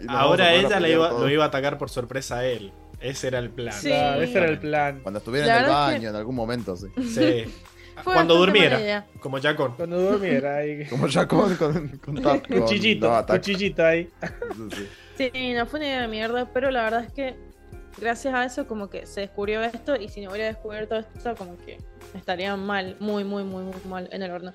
ahora 0.09 0.55
ella 0.55 0.81
lo 0.81 1.29
iba 1.29 1.45
a 1.45 1.47
atacar 1.49 1.79
por 1.79 1.91
sorpresa 1.91 2.39
a 2.39 2.47
él. 2.47 2.73
Ese 3.01 3.29
era 3.29 3.39
el 3.39 3.51
plan. 3.51 3.75
Sí. 3.75 3.91
ese 3.93 4.39
era 4.39 4.47
el 4.47 4.59
plan. 4.59 5.01
Cuando 5.03 5.19
estuviera 5.19 5.59
en 5.59 5.65
el 5.65 5.71
baño, 5.71 6.09
en 6.11 6.17
algún 6.17 6.35
momento, 6.35 6.77
sí. 6.77 6.89
Sí. 7.03 7.45
Cuando 8.05 8.37
durmiera, 8.37 9.07
como 9.21 9.41
Jacon. 9.41 9.73
Cuando 9.73 9.99
durmiera. 9.99 10.57
Ahí. 10.57 10.85
Como 10.87 11.09
Jacon 11.09 11.57
con, 11.57 11.89
con, 11.99 12.23
con, 12.23 12.41
cuchillito, 12.61 13.11
no, 13.11 13.27
cuchillito 13.27 13.85
ahí. 13.85 14.11
Sí, 15.17 15.55
no 15.55 15.67
fue 15.67 15.81
una 15.81 15.89
idea 15.89 16.03
de 16.03 16.09
mierda, 16.09 16.51
pero 16.53 16.71
la 16.71 16.85
verdad 16.85 17.05
es 17.05 17.13
que 17.13 17.37
gracias 17.99 18.35
a 18.35 18.45
eso 18.45 18.67
como 18.67 18.91
que 18.91 19.07
se 19.07 19.23
descubrió 19.23 19.63
esto 19.63 19.97
y 19.97 20.09
si 20.09 20.21
no 20.21 20.31
hubiera 20.31 20.49
descubierto 20.49 20.97
esto 20.97 21.35
como 21.37 21.57
que 21.57 21.79
estaría 22.15 22.55
mal, 22.57 22.97
muy, 23.01 23.25
muy, 23.25 23.45
muy, 23.45 23.65
muy 23.65 23.81
mal 23.89 24.09
en 24.13 24.23
el 24.23 24.31
horno. 24.31 24.55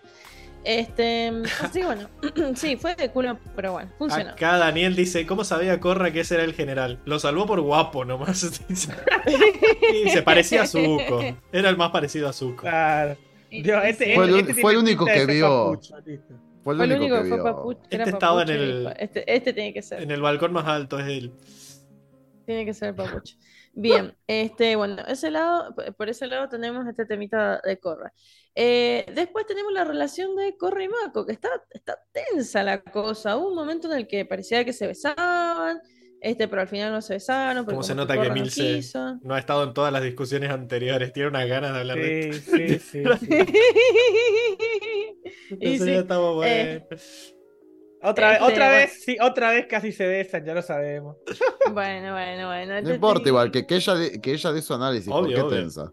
Este, 0.64 1.32
así 1.62 1.84
bueno, 1.84 2.10
sí, 2.56 2.76
fue 2.76 2.96
de 2.96 3.10
culo, 3.10 3.38
pero 3.56 3.74
bueno, 3.74 3.92
funcionó. 3.98 4.32
Acá 4.32 4.58
Daniel 4.58 4.96
dice, 4.96 5.26
¿cómo 5.26 5.44
sabía 5.44 5.80
Corra 5.80 6.12
que 6.12 6.22
ese 6.22 6.36
era 6.36 6.44
el 6.44 6.54
general? 6.54 7.00
Lo 7.06 7.20
salvó 7.20 7.46
por 7.46 7.62
guapo 7.62 8.06
nomás. 8.06 8.40
se 10.14 10.22
parecía 10.22 10.64
a 10.64 10.68
Zuko. 10.68 11.22
Era 11.52 11.70
el 11.70 11.78
más 11.78 11.92
parecido 11.92 12.30
a 12.30 12.34
Zuko. 12.34 12.62
Claro. 12.62 13.18
Este, 13.50 14.16
fue, 14.16 14.26
el, 14.26 14.50
este 14.50 14.78
único 14.78 15.06
que 15.06 15.26
vio. 15.26 15.80
Fue 16.64 16.76
el 16.76 16.94
único, 16.94 17.22
que, 17.22 17.28
fue 17.28 17.44
Papucho. 17.44 17.82
Este 17.90 18.10
estaba 18.10 18.44
en 18.44 18.50
el. 18.50 18.94
Este, 18.98 19.36
este, 19.36 19.52
tiene 19.52 19.74
que 19.74 19.82
ser. 19.82 20.02
En 20.02 20.12
el 20.12 20.22
balcón 20.22 20.54
más 20.54 20.66
alto 20.68 21.00
es 21.00 21.08
él. 21.08 21.34
Tiene 22.46 22.66
que 22.66 22.74
ser 22.74 22.96
Papucho. 22.96 23.36
Bien, 23.74 24.16
este, 24.28 24.76
bueno, 24.76 25.02
ese 25.08 25.32
lado, 25.32 25.74
por 25.98 26.10
ese 26.10 26.28
lado 26.28 26.50
tenemos 26.50 26.86
este 26.88 27.06
temita 27.06 27.62
de 27.62 27.78
Corra. 27.80 28.14
Eh, 28.54 29.06
después 29.14 29.46
tenemos 29.46 29.72
la 29.72 29.86
relación 29.86 30.36
de 30.36 30.58
Corra 30.58 30.84
y 30.84 30.90
Mako, 30.90 31.26
que 31.26 31.32
está, 31.32 31.50
está 31.70 31.98
tensa 32.12 32.64
la 32.64 32.82
cosa. 32.82 33.38
Hubo 33.38 33.50
un 33.50 33.56
momento 33.56 33.90
en 33.92 33.98
el 33.98 34.08
que 34.08 34.26
parecía 34.26 34.66
que 34.66 34.74
se 34.74 34.88
besaban, 34.88 35.80
este, 36.20 36.48
pero 36.48 36.62
al 36.62 36.68
final 36.68 36.92
no 36.92 37.02
se 37.02 37.14
besaron. 37.14 37.66
Como 37.66 37.82
se 37.82 37.96
nota 37.96 38.22
que, 38.22 38.30
Milce 38.30 38.82
no, 39.24 39.36
ha 39.36 39.40
estado 39.40 39.64
en 39.64 39.74
todas 39.74 39.94
las 39.94 40.04
discusiones 40.04 40.50
anteriores? 40.50 41.14
Tiene 41.14 41.30
unas 41.30 41.48
ganas 41.48 41.74
de 41.74 41.80
hablar 41.80 41.98
de 41.98 42.30
esto. 42.30 42.58
Sí, 42.58 42.80
sí, 42.80 43.04
y 45.60 45.80
sí. 45.80 45.92
estamos 45.92 46.46
eh, 46.46 46.86
otra, 48.04 48.30
vez, 48.30 48.42
este, 48.42 48.52
otra 48.52 48.70
vez, 48.70 49.04
sí, 49.04 49.18
otra 49.22 49.52
vez 49.52 49.68
casi 49.68 49.92
se 49.92 50.08
besan, 50.08 50.44
ya 50.44 50.54
lo 50.54 50.62
sabemos. 50.62 51.18
Bueno, 51.74 52.12
bueno, 52.12 52.48
bueno. 52.48 52.82
No 52.82 52.94
importa, 52.94 53.30
igual, 53.30 53.50
que, 53.50 53.66
que, 53.66 53.76
ella 53.76 53.96
de, 53.96 54.20
que 54.20 54.34
ella 54.34 54.52
dé 54.52 54.62
su 54.62 54.74
análisis, 54.74 55.10
¿por 55.10 55.34
qué 55.34 55.42
tensa? 55.44 55.90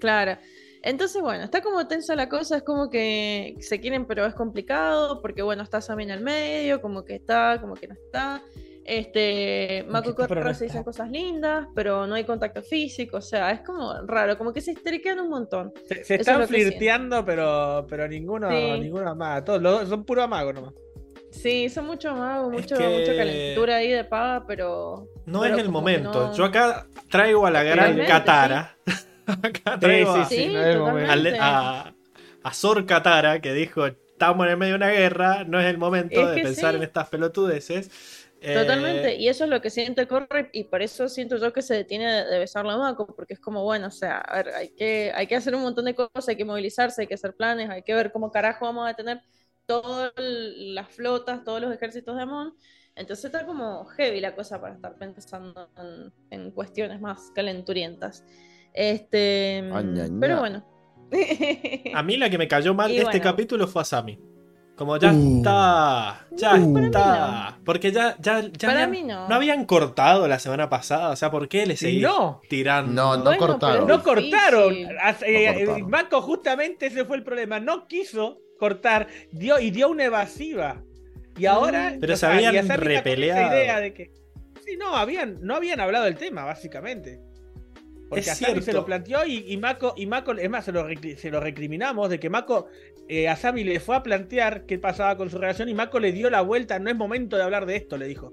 Claro. 0.00 0.38
Entonces, 0.82 1.20
bueno, 1.20 1.44
está 1.44 1.62
como 1.62 1.86
tensa 1.88 2.14
la 2.14 2.28
cosa, 2.28 2.58
es 2.58 2.62
como 2.62 2.88
que 2.90 3.56
se 3.60 3.80
quieren, 3.80 4.06
pero 4.06 4.24
es 4.26 4.34
complicado, 4.34 5.20
porque 5.20 5.42
bueno, 5.42 5.62
está 5.62 5.80
Sammy 5.80 6.04
en 6.04 6.10
el 6.10 6.20
medio, 6.20 6.80
como 6.80 7.04
que 7.04 7.16
está, 7.16 7.58
como 7.60 7.74
que 7.74 7.88
no 7.88 7.94
está. 7.94 8.42
Este, 8.84 9.84
Mako 9.88 10.10
y 10.10 10.14
Corra 10.14 10.54
se 10.54 10.66
dicen 10.66 10.84
cosas 10.84 11.10
lindas, 11.10 11.66
pero 11.74 12.06
no 12.06 12.14
hay 12.14 12.22
contacto 12.22 12.62
físico, 12.62 13.16
o 13.16 13.20
sea, 13.20 13.50
es 13.50 13.62
como 13.62 13.92
raro, 14.06 14.38
como 14.38 14.52
que 14.52 14.60
se 14.60 14.70
estriquean 14.70 15.18
un 15.18 15.28
montón. 15.28 15.72
Se, 16.04 16.14
están 16.14 16.46
flirteando, 16.46 17.24
pero, 17.24 17.84
pero 17.88 18.06
ninguno, 18.06 18.48
ninguno 18.48 19.10
amaga, 19.10 19.44
todos 19.44 19.88
son 19.88 20.04
puro 20.04 20.22
amago 20.22 20.52
nomás. 20.52 20.74
Sí, 21.32 21.68
son 21.68 21.86
mucho 21.86 22.10
amagos, 22.10 22.52
mucho, 22.52 22.76
mucha 22.76 23.16
calentura 23.16 23.76
ahí 23.76 23.90
de 23.90 24.04
pava, 24.04 24.46
pero. 24.46 25.08
No 25.26 25.44
es 25.44 25.58
el 25.58 25.68
momento. 25.68 26.32
Yo 26.32 26.44
acá 26.44 26.86
traigo 27.10 27.46
a 27.46 27.50
la 27.50 27.62
gran 27.62 27.98
Katara. 28.06 28.76
acá 29.26 29.78
traigo 29.78 30.14
a, 31.40 31.94
a, 32.42 32.54
Sor 32.54 32.86
Katara, 32.86 33.40
que 33.40 33.52
dijo: 33.52 33.86
Estamos 33.86 34.46
en 34.48 34.58
medio 34.58 34.72
de 34.72 34.76
una 34.76 34.90
guerra, 34.90 35.44
no 35.44 35.60
es 35.60 35.66
el 35.66 35.78
momento 35.78 36.26
de 36.28 36.42
pensar 36.42 36.74
en 36.74 36.82
estas 36.82 37.08
pelotudeces. 37.08 37.90
Totalmente, 38.40 39.14
eh, 39.14 39.16
y 39.16 39.28
eso 39.28 39.44
es 39.44 39.50
lo 39.50 39.60
que 39.60 39.70
siente 39.70 40.06
Corre 40.06 40.50
y 40.52 40.64
por 40.64 40.82
eso 40.82 41.08
siento 41.08 41.38
yo 41.38 41.52
que 41.52 41.62
se 41.62 41.74
detiene 41.74 42.24
de, 42.24 42.38
besarlo 42.38 42.70
a 42.70 42.78
Mako, 42.78 43.06
porque 43.16 43.34
es 43.34 43.40
como, 43.40 43.64
bueno, 43.64 43.88
o 43.88 43.90
sea, 43.90 44.18
a 44.18 44.36
ver, 44.36 44.54
hay 44.54 44.68
que, 44.68 45.10
hay 45.14 45.26
que 45.26 45.36
hacer 45.36 45.54
un 45.54 45.62
montón 45.62 45.86
de 45.86 45.94
cosas, 45.94 46.28
hay 46.28 46.36
que 46.36 46.44
movilizarse, 46.44 47.02
hay 47.02 47.06
que 47.08 47.14
hacer 47.14 47.34
planes, 47.34 47.70
hay 47.70 47.82
que 47.82 47.94
ver 47.94 48.12
cómo 48.12 48.30
carajo 48.30 48.66
vamos 48.66 48.88
a 48.88 48.94
tener 48.94 49.22
todas 49.64 50.12
las 50.16 50.88
flotas, 50.88 51.44
todos 51.44 51.60
los 51.60 51.74
ejércitos 51.74 52.14
de 52.14 52.22
Amon. 52.22 52.54
Entonces 52.94 53.26
está 53.26 53.44
como 53.44 53.84
heavy 53.84 54.20
la 54.20 54.34
cosa 54.34 54.60
para 54.60 54.74
estar 54.74 54.96
pensando 54.96 55.68
en, 56.30 56.50
cuestiones 56.52 57.00
más 57.00 57.30
calenturientas. 57.34 58.24
Este, 58.76 59.64
pero 60.20 60.40
bueno. 60.40 60.64
a 61.94 62.02
mí 62.02 62.16
la 62.18 62.28
que 62.28 62.38
me 62.38 62.46
cayó 62.46 62.74
mal 62.74 62.90
de 62.90 63.02
este 63.02 63.20
capítulo 63.20 63.66
fue 63.66 63.82
a 63.82 63.84
Sami. 63.84 64.20
Como 64.76 64.98
ya 64.98 65.10
uh. 65.10 65.36
está, 65.38 66.26
ya 66.32 66.56
está. 66.56 67.58
Porque 67.64 67.90
ya, 67.92 68.14
ya, 68.20 68.42
ya 68.52 68.86
no. 68.86 69.34
habían 69.34 69.64
cortado 69.64 70.28
la 70.28 70.38
semana 70.38 70.68
pasada. 70.68 71.10
O 71.10 71.16
sea, 71.16 71.30
¿por 71.30 71.48
qué 71.48 71.64
le 71.64 71.78
seguís 71.78 72.06
tirando? 72.50 72.92
No, 72.92 73.16
no 73.16 73.38
cortaron. 73.38 73.88
No 73.88 74.02
cortaron. 74.02 74.74
Eh, 75.26 75.82
justamente 76.20 76.86
ese 76.86 77.06
fue 77.06 77.16
el 77.16 77.22
problema. 77.22 77.58
No 77.58 77.86
quiso 77.86 78.38
cortar 78.58 79.08
dio, 79.32 79.58
y 79.58 79.70
dio 79.70 79.88
una 79.88 80.04
evasiva. 80.04 80.82
Y 81.38 81.46
ahora. 81.46 81.96
Pero 81.98 82.12
o 82.12 82.16
se 82.16 82.26
habían 82.26 82.68
repeleado. 82.68 83.56
idea 83.56 83.80
de 83.80 83.94
que. 83.94 84.10
Sí, 84.62 84.76
no, 84.76 84.94
habían, 84.94 85.38
no 85.40 85.54
habían 85.54 85.80
hablado 85.80 86.04
del 86.04 86.16
tema, 86.16 86.44
básicamente. 86.44 87.18
Porque 88.08 88.20
Es 88.20 88.28
Asami 88.28 88.62
se 88.62 88.72
lo 88.72 88.84
planteó 88.84 89.24
y, 89.26 89.44
y 89.52 89.56
Mako, 89.56 89.94
y 89.96 90.06
Mako, 90.06 90.32
es 90.32 90.48
más, 90.48 90.64
se 90.64 90.72
lo, 90.72 90.86
se 91.16 91.30
lo 91.30 91.40
recriminamos 91.40 92.08
de 92.08 92.20
que 92.20 92.30
Mako, 92.30 92.68
eh, 93.08 93.28
Asami 93.28 93.64
le 93.64 93.80
fue 93.80 93.96
a 93.96 94.02
plantear 94.02 94.64
qué 94.64 94.78
pasaba 94.78 95.16
con 95.16 95.28
su 95.30 95.38
relación 95.38 95.68
y 95.68 95.74
Mako 95.74 95.98
le 95.98 96.12
dio 96.12 96.30
la 96.30 96.40
vuelta, 96.40 96.78
no 96.78 96.88
es 96.90 96.96
momento 96.96 97.36
de 97.36 97.42
hablar 97.42 97.66
de 97.66 97.76
esto, 97.76 97.96
le 97.98 98.06
dijo. 98.06 98.32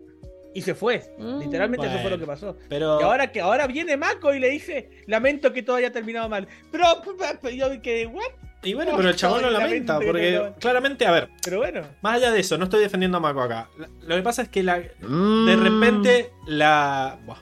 Y 0.56 0.62
se 0.62 0.76
fue. 0.76 1.02
Mm. 1.18 1.40
Literalmente 1.40 1.88
eso 1.88 1.98
fue 1.98 2.12
lo 2.12 2.20
que 2.20 2.28
pasó. 2.28 2.56
Pero 2.70 3.00
Y 3.00 3.04
ahora 3.04 3.32
que 3.32 3.42
ahora 3.42 3.66
viene 3.66 3.98
Mako 3.98 4.36
y 4.36 4.40
le 4.40 4.50
dice, 4.52 4.92
lamento 5.08 5.52
que 5.52 5.64
todo 5.64 5.78
haya 5.78 5.92
terminado 5.92 6.30
mal. 6.30 6.48
Pero, 6.72 6.86
pero 7.42 7.56
yo 7.56 7.82
que, 7.82 8.06
¿what? 8.06 8.22
Y 8.62 8.76
bueno, 8.76 8.94
pero 8.96 9.10
el 9.10 9.16
chabón 9.16 9.42
lo 9.42 9.50
lamenta, 9.50 10.00
porque 10.00 10.34
no 10.34 10.56
claramente, 10.56 11.06
a 11.06 11.12
ver, 11.12 11.30
Pero 11.44 11.58
bueno. 11.58 11.82
más 12.02 12.16
allá 12.18 12.32
de 12.32 12.40
eso, 12.40 12.58
no 12.58 12.66
estoy 12.66 12.80
defendiendo 12.82 13.18
a 13.18 13.22
Mako 13.22 13.42
acá. 13.42 13.68
Lo 14.08 14.16
que 14.16 14.22
pasa 14.22 14.44
es 14.44 14.50
que 14.50 14.64
la, 14.64 14.82
Mm. 15.02 15.46
de 15.48 15.56
repente 15.58 16.32
la. 16.48 17.18
buah. 17.26 17.38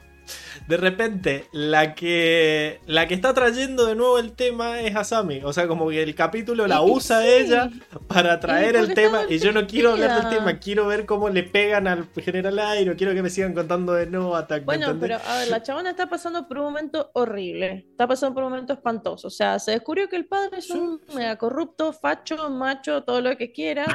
De 0.71 0.77
repente, 0.77 1.49
la 1.51 1.95
que. 1.95 2.79
La 2.87 3.05
que 3.05 3.13
está 3.13 3.33
trayendo 3.33 3.87
de 3.87 3.93
nuevo 3.93 4.17
el 4.19 4.31
tema 4.31 4.79
es 4.79 4.95
Asami. 4.95 5.41
O 5.43 5.51
sea, 5.51 5.67
como 5.67 5.89
que 5.89 6.01
el 6.01 6.15
capítulo 6.15 6.65
la 6.65 6.81
usa 6.81 7.23
sí. 7.23 7.27
ella 7.27 7.69
para 8.07 8.39
traer 8.39 8.77
el 8.77 8.93
tema. 8.93 9.23
Y 9.27 9.39
yo 9.39 9.51
no 9.51 9.67
quiero 9.67 9.91
hablar 9.91 10.21
del 10.21 10.29
tema, 10.29 10.59
quiero 10.59 10.87
ver 10.87 11.05
cómo 11.05 11.27
le 11.27 11.43
pegan 11.43 11.87
al 11.87 12.07
general 12.15 12.57
Airo. 12.57 12.95
Quiero 12.95 13.13
que 13.13 13.21
me 13.21 13.29
sigan 13.29 13.53
contando 13.53 13.91
de 13.91 14.05
nuevo 14.05 14.33
Attack. 14.33 14.61
¿me 14.61 14.65
Bueno, 14.67 14.85
entendés? 14.91 15.19
pero 15.19 15.29
a 15.29 15.39
ver, 15.39 15.49
la 15.49 15.61
chabona 15.61 15.89
está 15.89 16.07
pasando 16.07 16.47
por 16.47 16.59
un 16.59 16.63
momento 16.63 17.11
horrible. 17.15 17.87
Está 17.91 18.07
pasando 18.07 18.33
por 18.33 18.43
un 18.45 18.51
momento 18.51 18.71
espantoso. 18.71 19.27
O 19.27 19.31
sea, 19.31 19.59
se 19.59 19.71
descubrió 19.71 20.07
que 20.07 20.15
el 20.15 20.25
padre 20.25 20.59
es 20.59 20.69
un 20.69 21.01
mega 21.13 21.35
corrupto, 21.35 21.91
facho, 21.91 22.49
macho, 22.49 23.03
todo 23.03 23.19
lo 23.19 23.35
que 23.35 23.51
quiera. 23.51 23.85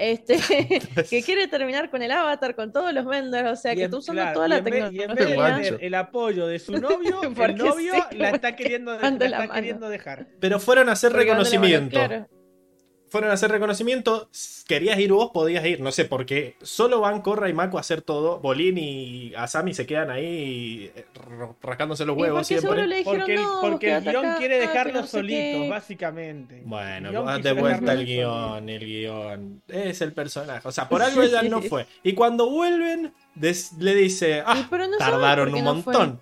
Este, 0.00 0.38
que 1.10 1.22
quiere 1.22 1.46
terminar 1.46 1.90
con 1.90 2.00
el 2.02 2.10
avatar, 2.10 2.54
con 2.54 2.72
todos 2.72 2.92
los 2.94 3.04
vendors. 3.04 3.50
O 3.50 3.56
sea, 3.56 3.74
Y 3.74 3.76
que 3.76 3.84
está 3.84 3.98
usando 3.98 4.22
claro, 4.22 4.34
toda 4.34 4.48
la 4.48 4.56
en 4.58 4.64
vez- 4.64 4.92
y 4.92 5.02
en 5.02 5.08
vez 5.08 5.16
de 5.18 5.26
tecnología. 5.26 5.62
Tener 5.62 5.84
el 5.84 5.94
apoyo 5.94 6.46
de 6.46 6.58
su 6.58 6.72
novio, 6.72 7.20
el 7.44 7.56
novio 7.56 7.94
sí, 8.10 8.16
la 8.16 8.30
está 8.30 8.56
queriendo, 8.56 8.94
la 8.98 9.10
la 9.10 9.26
está 9.44 9.48
queriendo 9.54 9.88
dejar. 9.88 10.26
Pero 10.40 10.58
fueron 10.58 10.88
a 10.88 10.92
hacer 10.92 11.12
reconocimiento. 11.12 11.90
claro. 11.90 12.28
Fueron 13.10 13.30
a 13.30 13.34
hacer 13.34 13.50
reconocimiento. 13.50 14.28
Querías 14.66 14.98
ir 14.98 15.12
vos, 15.12 15.30
podías 15.34 15.64
ir. 15.66 15.80
No 15.80 15.90
sé 15.92 16.04
por 16.04 16.24
qué. 16.24 16.54
Solo 16.62 17.00
van 17.00 17.20
Corra 17.22 17.48
y 17.48 17.52
Mako 17.52 17.76
a 17.76 17.80
hacer 17.80 18.02
todo. 18.02 18.38
Bolín 18.38 18.78
y 18.78 19.34
Asami 19.34 19.74
se 19.74 19.84
quedan 19.84 20.10
ahí 20.10 20.90
eh, 20.94 21.04
rascándose 21.60 22.04
los 22.06 22.16
huevos 22.16 22.46
siempre. 22.46 22.86
dijeron, 22.86 23.04
Porque 23.18 23.34
el, 23.34 23.42
no, 23.42 23.58
porque 23.60 23.94
el 23.96 24.04
guion 24.04 24.24
acá, 24.26 24.38
quiere 24.38 24.58
dejarlos 24.60 24.94
no 25.02 25.06
sé 25.06 25.18
solitos, 25.18 25.62
qué. 25.62 25.68
básicamente. 25.70 26.62
Bueno, 26.64 27.38
de 27.38 27.52
vuelta 27.52 27.92
el 27.92 28.06
guion, 28.06 28.68
el 28.68 28.84
guion. 28.86 29.62
Es 29.68 30.00
el 30.00 30.12
personaje. 30.12 30.66
O 30.66 30.72
sea, 30.72 30.88
por 30.88 31.02
algo 31.02 31.22
ella 31.22 31.42
no 31.42 31.60
fue. 31.62 31.86
Y 32.02 32.12
cuando 32.14 32.48
vuelven, 32.48 33.12
des- 33.34 33.72
le 33.78 33.94
dice, 33.94 34.42
ah, 34.46 34.68
no 34.70 34.96
tardaron 34.98 35.46
por 35.50 35.54
qué 35.54 35.58
un 35.60 35.64
no 35.64 35.82
fue. 35.82 35.92
montón. 35.94 36.20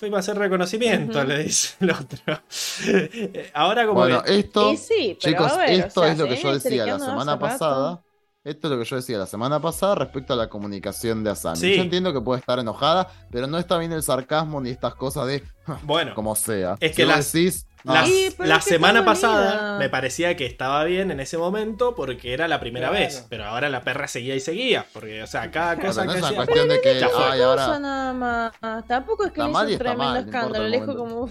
Fue 0.00 0.08
para 0.08 0.20
hacer 0.20 0.38
reconocimiento, 0.38 1.22
le 1.24 1.44
dice 1.44 1.74
el 1.80 1.90
otro. 1.90 2.18
Ahora 3.54 3.86
como 3.86 4.00
Bueno, 4.00 4.22
que- 4.22 4.38
esto, 4.38 4.72
Y 4.72 4.76
sí, 4.78 5.18
pero 5.22 5.32
chicos, 5.36 5.52
a 5.52 5.56
o 5.56 5.60
esto 5.60 6.00
sea, 6.02 6.12
es 6.12 6.18
lo 6.18 6.26
que 6.26 6.36
se 6.36 6.42
yo 6.42 6.54
decía 6.54 6.86
la 6.86 6.98
semana 6.98 7.32
rato. 7.32 7.38
pasada. 7.40 8.02
Esto 8.42 8.68
es 8.68 8.72
lo 8.72 8.78
que 8.82 8.88
yo 8.88 8.96
decía 8.96 9.18
la 9.18 9.26
semana 9.26 9.60
pasada 9.60 9.96
respecto 9.96 10.32
a 10.32 10.36
la 10.36 10.48
comunicación 10.48 11.22
de 11.22 11.28
Asami. 11.28 11.58
Sí. 11.58 11.76
Yo 11.76 11.82
entiendo 11.82 12.14
que 12.14 12.22
puede 12.22 12.40
estar 12.40 12.58
enojada, 12.58 13.06
pero 13.30 13.46
no 13.46 13.58
está 13.58 13.76
bien 13.76 13.92
el 13.92 14.02
sarcasmo 14.02 14.62
ni 14.62 14.70
estas 14.70 14.94
cosas 14.94 15.26
de 15.26 15.44
bueno, 15.82 16.14
como 16.14 16.34
sea. 16.34 16.78
Es 16.80 16.92
Si 16.92 16.96
que 16.96 17.04
las- 17.06 17.30
decís, 17.30 17.66
La, 17.84 18.04
Sí, 18.04 18.28
semana 18.60 19.04
pasada 19.04 19.78
me 19.78 19.88
parecía 19.88 20.36
que 20.36 20.44
estaba 20.44 20.84
bien 20.84 21.10
en 21.10 21.18
ese 21.20 21.38
momento 21.38 21.94
porque 21.94 22.34
era 22.34 22.46
la 22.46 22.60
primera 22.60 22.88
Claro. 22.90 23.04
vez, 23.04 23.26
pero 23.30 23.44
ahora 23.46 23.68
la 23.70 23.80
perra 23.82 24.06
seguía 24.06 24.34
y 24.34 24.40
seguía, 24.40 24.84
porque, 24.92 25.22
o 25.22 25.26
sea, 25.26 25.50
cada 25.50 25.76
pero 25.76 25.88
cosa 25.88 26.04
no 26.04 26.12
que 26.12 26.18
es 26.18 26.22
una 26.22 26.28
hacía... 26.28 26.36
cuestión 26.44 26.68
de 26.68 26.80
que, 26.80 26.90
ay, 26.90 27.00
Cosa 27.02 27.44
ahora 27.44 27.78
nada 27.78 28.12
más. 28.12 28.86
Tampoco 28.86 29.24
es 29.24 29.32
que 29.32 29.40
hizo 29.40 29.48
un 29.48 29.78
tremendo 29.78 29.96
mal, 30.04 30.24
escándalo. 30.24 30.68
Le 30.68 30.80
dijo 30.80 30.94
como. 30.96 31.30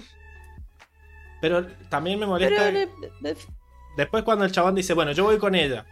Pero 1.41 1.65
también 1.89 2.19
me 2.19 2.25
molesta 2.25 2.71
le- 2.71 2.89
le- 3.21 3.35
después 3.95 4.23
cuando 4.23 4.43
el 4.45 4.51
chabón 4.51 4.75
dice, 4.75 4.93
bueno, 4.93 5.11
yo 5.11 5.23
voy 5.25 5.37
con 5.37 5.55
ella. 5.55 5.85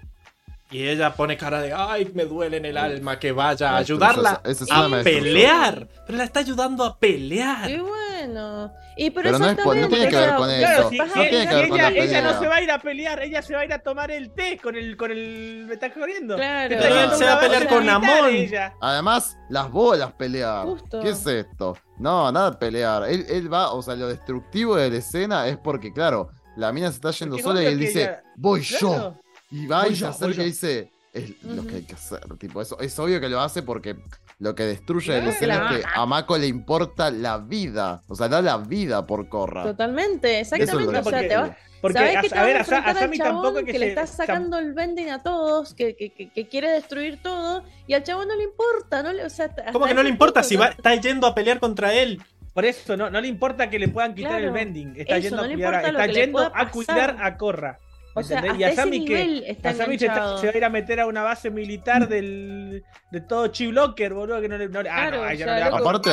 Y 0.69 0.85
ella 0.85 1.13
pone 1.15 1.37
cara 1.37 1.61
de, 1.61 1.71
ay, 1.71 2.11
me 2.13 2.25
duele 2.25 2.57
en 2.57 2.65
el 2.65 2.77
alma 2.77 3.17
que 3.19 3.31
vaya 3.31 3.71
a 3.71 3.77
ayudarla 3.77 4.41
a 4.71 5.03
pelear. 5.03 5.87
Pero 6.05 6.17
la 6.17 6.25
está 6.25 6.41
ayudando 6.41 6.83
a 6.83 6.99
pelear. 6.99 7.69
Y 7.69 7.77
bueno. 8.17 8.73
Y 8.95 9.09
pero, 9.11 9.23
Pero 9.25 9.39
no 9.39 9.45
es 9.49 9.57
no 9.57 9.87
tiene 9.87 10.09
que 10.09 10.15
ver 10.15 10.35
con 10.35 10.49
eso. 10.49 10.89
si, 10.89 10.97
vas 10.97 11.09
a 11.09 11.13
si- 11.13 11.19
no 11.19 11.23
ir 11.23 11.29
tiene 11.29 11.43
si 11.43 11.49
que 11.49 11.55
ver 11.55 11.69
con 11.69 11.77
ella, 11.79 11.89
la 11.91 11.97
ella 12.03 12.21
no 12.21 12.39
se 12.39 12.47
va 12.47 12.55
a 12.55 12.61
ir 12.61 12.71
a 12.71 12.79
pelear, 12.79 13.21
ella 13.23 13.41
se 13.41 13.53
va 13.53 13.61
a 13.61 13.65
ir 13.65 13.73
a 13.73 13.79
tomar 13.79 14.11
el 14.11 14.31
té 14.33 14.59
con 14.61 14.75
el, 14.75 14.97
con 14.97 15.11
el, 15.11 15.65
me 15.67 15.73
está 15.75 15.89
jodiendo. 15.91 16.35
Claro. 16.35 16.75
Está 16.75 17.15
se 17.17 17.25
va 17.25 17.33
a 17.35 17.39
pelear 17.39 17.67
con 17.67 17.89
Amon. 17.89 18.49
Además, 18.81 19.37
las 19.49 19.71
bolas 19.71 20.11
pelear. 20.13 20.65
Justo. 20.65 21.01
¿Qué 21.01 21.09
es 21.09 21.25
esto? 21.25 21.77
No, 21.99 22.31
nada 22.31 22.51
de 22.51 22.57
pelear. 22.57 23.03
Él, 23.09 23.25
él 23.29 23.51
va, 23.53 23.71
o 23.71 23.81
sea, 23.81 23.95
lo 23.95 24.07
destructivo 24.07 24.75
de 24.75 24.89
la 24.89 24.97
escena 24.97 25.47
es 25.47 25.57
porque, 25.57 25.91
claro, 25.93 26.29
la 26.55 26.71
mina 26.71 26.89
se 26.89 26.95
está 26.95 27.11
yendo 27.11 27.35
Porque 27.35 27.43
sola 27.43 27.63
y 27.63 27.65
él 27.67 27.79
dice, 27.79 28.01
ella- 28.03 28.23
voy 28.35 28.61
yo. 28.61 29.15
Y 29.51 29.65
va 29.67 29.83
Voy 29.83 29.93
y 29.93 29.95
se 29.95 30.05
acerca 30.07 30.41
y 30.41 30.45
dice, 30.47 30.91
es 31.13 31.41
lo 31.43 31.65
que 31.65 31.75
hay 31.77 31.83
que 31.83 31.93
hacer. 31.95 32.19
Tipo, 32.37 32.61
eso, 32.61 32.79
es 32.79 32.97
obvio 32.99 33.19
que 33.21 33.29
lo 33.29 33.39
hace 33.39 33.61
porque 33.63 33.95
lo 34.39 34.53
que 34.55 34.63
destruye 34.63 35.13
Claro. 35.13 35.29
escena 35.31 35.69
es 35.71 35.77
que 35.79 35.83
a 35.95 36.05
Mako 36.05 36.37
le 36.37 36.47
importa 36.47 37.09
la 37.11 37.39
vida. 37.39 38.01
O 38.07 38.15
sea, 38.15 38.27
da 38.27 38.41
la 38.41 38.57
vida 38.57 39.05
por 39.07 39.27
Corra. 39.29 39.63
Totalmente, 39.63 40.39
es 40.39 40.51
exactamente. 40.53 40.93
que 40.93 40.99
O 40.99 41.09
sea, 41.09 41.27
te 41.27 41.35
va, 41.37 41.57
Porque, 41.81 41.97
¿sabés 41.97 42.17
a, 42.17 42.21
que 42.21 42.29
te 42.29 42.37
a 42.37 42.43
ver, 42.43 42.57
a, 42.57 42.59
al 42.61 42.97
Asami 42.97 43.17
tampoco 43.17 43.47
chabón 43.47 43.57
es 43.59 43.65
que, 43.65 43.71
que, 43.71 43.79
se, 43.79 43.79
le 43.79 43.87
está 43.89 44.07
sacando 44.07 44.57
el 44.59 44.73
vending 44.73 45.09
a 45.09 45.21
todos, 45.23 45.73
que, 45.73 45.95
que, 45.95 46.09
que, 46.11 46.29
que 46.29 46.47
quiere 46.47 46.69
destruir 46.69 47.21
todo, 47.21 47.63
y 47.87 47.93
al 47.93 48.03
chabón 48.03 48.27
no 48.27 48.35
le 48.35 48.43
importa, 48.43 49.03
no 49.03 49.11
le, 49.13 49.25
o 49.25 49.29
sea, 49.29 49.49
¿Cómo 49.71 49.85
que 49.85 49.93
no 49.93 50.03
le 50.03 50.09
importa 50.09 50.41
punto, 50.41 50.49
si 50.49 50.55
¿no? 50.55 50.61
va, 50.61 50.67
está 50.69 50.95
yendo 50.95 51.27
a 51.27 51.33
pelear 51.35 51.59
contra 51.59 51.93
él? 51.93 52.21
Por 52.53 52.65
eso 52.65 52.97
no, 52.97 53.11
no 53.11 53.21
le 53.21 53.27
importa 53.27 53.69
que 53.69 53.77
le 53.77 53.87
puedan 53.87 54.15
quitar 54.15 54.31
Claro. 54.31 54.47
el 54.47 54.51
vending. 54.51 54.93
Está 54.97 55.17
Eso, 55.17 55.29
yendo, 55.29 55.37
no 55.37 55.43
a, 55.43 55.53
cuidar, 55.53 55.85
está 55.85 56.07
yendo 56.07 56.39
a 56.39 56.71
cuidar 56.71 57.17
a 57.21 57.37
Corra. 57.37 57.79
O 58.19 58.23
sea, 58.23 58.39
¿entendés? 58.39 58.67
hasta 58.69 58.81
y 58.83 58.87
Asami 58.87 58.97
ese 58.97 59.05
que 59.05 59.51
está 59.51 59.73
se, 59.73 59.81
está- 59.81 59.83
enganchado. 59.85 60.37
se 60.39 60.47
va 60.47 60.53
a 60.53 60.57
ir 60.57 60.65
a 60.65 60.69
meter 60.69 60.99
a 60.99 61.05
una 61.07 61.23
base 61.23 61.49
militar 61.49 62.07
del, 62.09 62.83
de 63.11 63.21
todo 63.21 63.47
Chiblocker, 63.47 64.13
boludo, 64.13 64.41
que 64.41 64.49
no 64.49 64.57
le... 64.57 64.67
No, 64.69 64.79
ah, 64.79 64.83
Claro, 64.83 65.17
no, 65.17 65.23
a 65.23 65.33
ella 65.33 65.45
sea, 65.45 65.53
no 65.53 65.59
le 65.65 65.71
va 65.71 65.77
a 65.77 65.79
Aparte, 65.81 66.09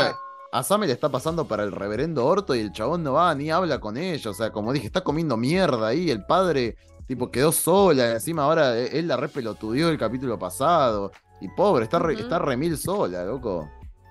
a 0.52 0.62
Sammy 0.62 0.86
le 0.86 0.92
está 0.92 1.08
pasando 1.08 1.46
para 1.48 1.64
el 1.64 1.72
reverendo 1.72 2.24
Orto 2.26 2.54
y 2.54 2.60
el 2.60 2.70
chabón 2.72 3.02
no 3.02 3.14
va 3.14 3.34
ni 3.34 3.50
habla 3.50 3.80
con 3.80 3.96
ella. 3.96 4.30
O 4.30 4.34
sea, 4.34 4.50
como 4.50 4.72
dije, 4.72 4.86
está 4.86 5.00
comiendo 5.00 5.36
mierda 5.36 5.88
ahí. 5.88 6.10
El 6.10 6.24
padre, 6.24 6.76
tipo, 7.08 7.30
quedó 7.30 7.50
sola. 7.50 8.12
Encima 8.12 8.44
ahora 8.44 8.78
eh, 8.78 8.90
él 8.98 9.08
la 9.08 9.16
repelotudió 9.16 9.88
el 9.88 9.98
capítulo 9.98 10.38
pasado. 10.38 11.10
Y 11.40 11.48
pobre, 11.48 11.84
está, 11.84 11.98
re, 11.98 12.14
está 12.14 12.38
remil 12.38 12.78
sola, 12.78 13.24
loco. 13.24 13.68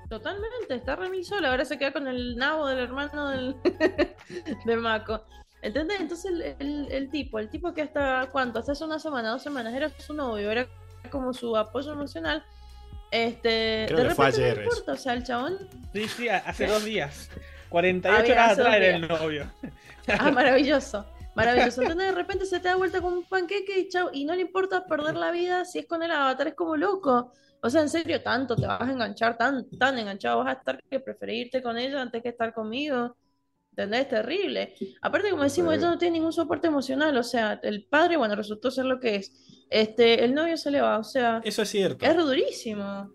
Totalmente, 0.09 0.75
está 0.75 0.95
remil 0.95 1.23
sola, 1.25 1.49
ahora 1.49 1.65
se 1.65 1.77
queda 1.79 1.91
con 1.93 2.07
el 2.07 2.35
nabo 2.35 2.67
del 2.67 2.79
hermano 2.79 3.29
del 3.29 3.55
de 4.65 4.75
Mako. 4.75 5.23
¿Entendés? 5.63 5.99
Entonces 6.01 6.31
el, 6.31 6.41
el- 6.59 6.91
el 6.91 7.09
tipo, 7.09 7.39
el 7.39 7.49
tipo 7.49 7.73
que 7.73 7.81
hasta 7.83 8.29
cuánto, 8.31 8.59
hasta 8.59 8.73
hace 8.73 8.83
una 8.85 8.99
semana, 8.99 9.31
dos 9.31 9.43
semanas, 9.43 9.73
era 9.73 9.89
su 9.99 10.13
novio, 10.13 10.51
era 10.51 10.67
como 11.11 11.33
su 11.33 11.55
apoyo 11.57 11.93
emocional. 11.93 12.43
Este, 13.11 13.85
Creo 13.87 14.03
de 14.03 14.07
que 14.09 14.11
fue 14.11 14.27
ayer 14.27 14.57
no 14.57 14.61
eso. 14.61 14.61
importa, 14.63 14.93
o 14.93 14.97
sea, 14.97 15.13
el 15.13 15.23
chabón, 15.23 15.57
Sí, 15.93 16.07
sí, 16.09 16.29
hace 16.29 16.67
dos 16.67 16.83
días. 16.83 17.29
48 17.69 18.33
Había 18.33 18.33
horas 18.33 18.51
atrás 18.59 18.75
era 18.75 18.87
el 18.97 19.07
novio. 19.07 19.51
ah, 20.19 20.31
maravilloso, 20.31 21.05
maravilloso. 21.35 21.81
Entonces 21.81 22.07
de 22.07 22.11
repente 22.13 22.45
se 22.45 22.59
te 22.59 22.67
da 22.69 22.75
vuelta 22.75 23.01
como 23.01 23.17
un 23.17 23.25
panqueque 23.25 23.79
y 23.79 23.89
chau, 23.89 24.09
y 24.13 24.25
no 24.25 24.35
le 24.35 24.41
importa 24.41 24.85
perder 24.85 25.15
la 25.15 25.31
vida 25.31 25.65
si 25.65 25.79
es 25.79 25.87
con 25.87 26.03
el 26.03 26.11
avatar, 26.11 26.47
es 26.49 26.55
como 26.55 26.75
loco. 26.77 27.31
O 27.61 27.69
sea, 27.69 27.81
en 27.81 27.89
serio, 27.89 28.21
tanto 28.21 28.55
te 28.57 28.67
vas 28.67 28.81
a 28.81 28.91
enganchar, 28.91 29.37
tan, 29.37 29.69
tan 29.71 29.97
enganchado 29.97 30.39
vas 30.43 30.55
a 30.55 30.59
estar 30.59 30.83
que 30.89 30.99
preferís 30.99 31.45
irte 31.45 31.63
con 31.63 31.77
ella 31.77 32.01
antes 32.01 32.21
que 32.21 32.29
estar 32.29 32.53
conmigo. 32.53 33.15
¿Entendés? 33.75 34.01
Es 34.01 34.09
terrible. 34.09 34.75
Aparte, 35.01 35.31
como 35.31 35.41
decimos, 35.43 35.73
Sí. 35.73 35.79
ella 35.79 35.89
no 35.89 35.97
tiene 35.97 36.13
ningún 36.19 36.31
soporte 36.33 36.67
emocional. 36.67 37.17
O 37.17 37.23
sea, 37.23 37.59
el 37.63 37.85
padre, 37.85 38.17
bueno, 38.17 38.35
resultó 38.35 38.69
ser 38.69 38.85
lo 38.85 38.99
que 38.99 39.15
es. 39.15 39.33
Este, 39.69 40.23
el 40.23 40.35
novio 40.35 40.57
se 40.57 40.69
le 40.69 40.79
va. 40.81 40.99
O 40.99 41.03
sea, 41.03 41.41
Eso 41.43 41.63
es 41.63 41.69
cierto. 41.69 42.05
es 42.05 42.15
durísimo. 42.15 43.09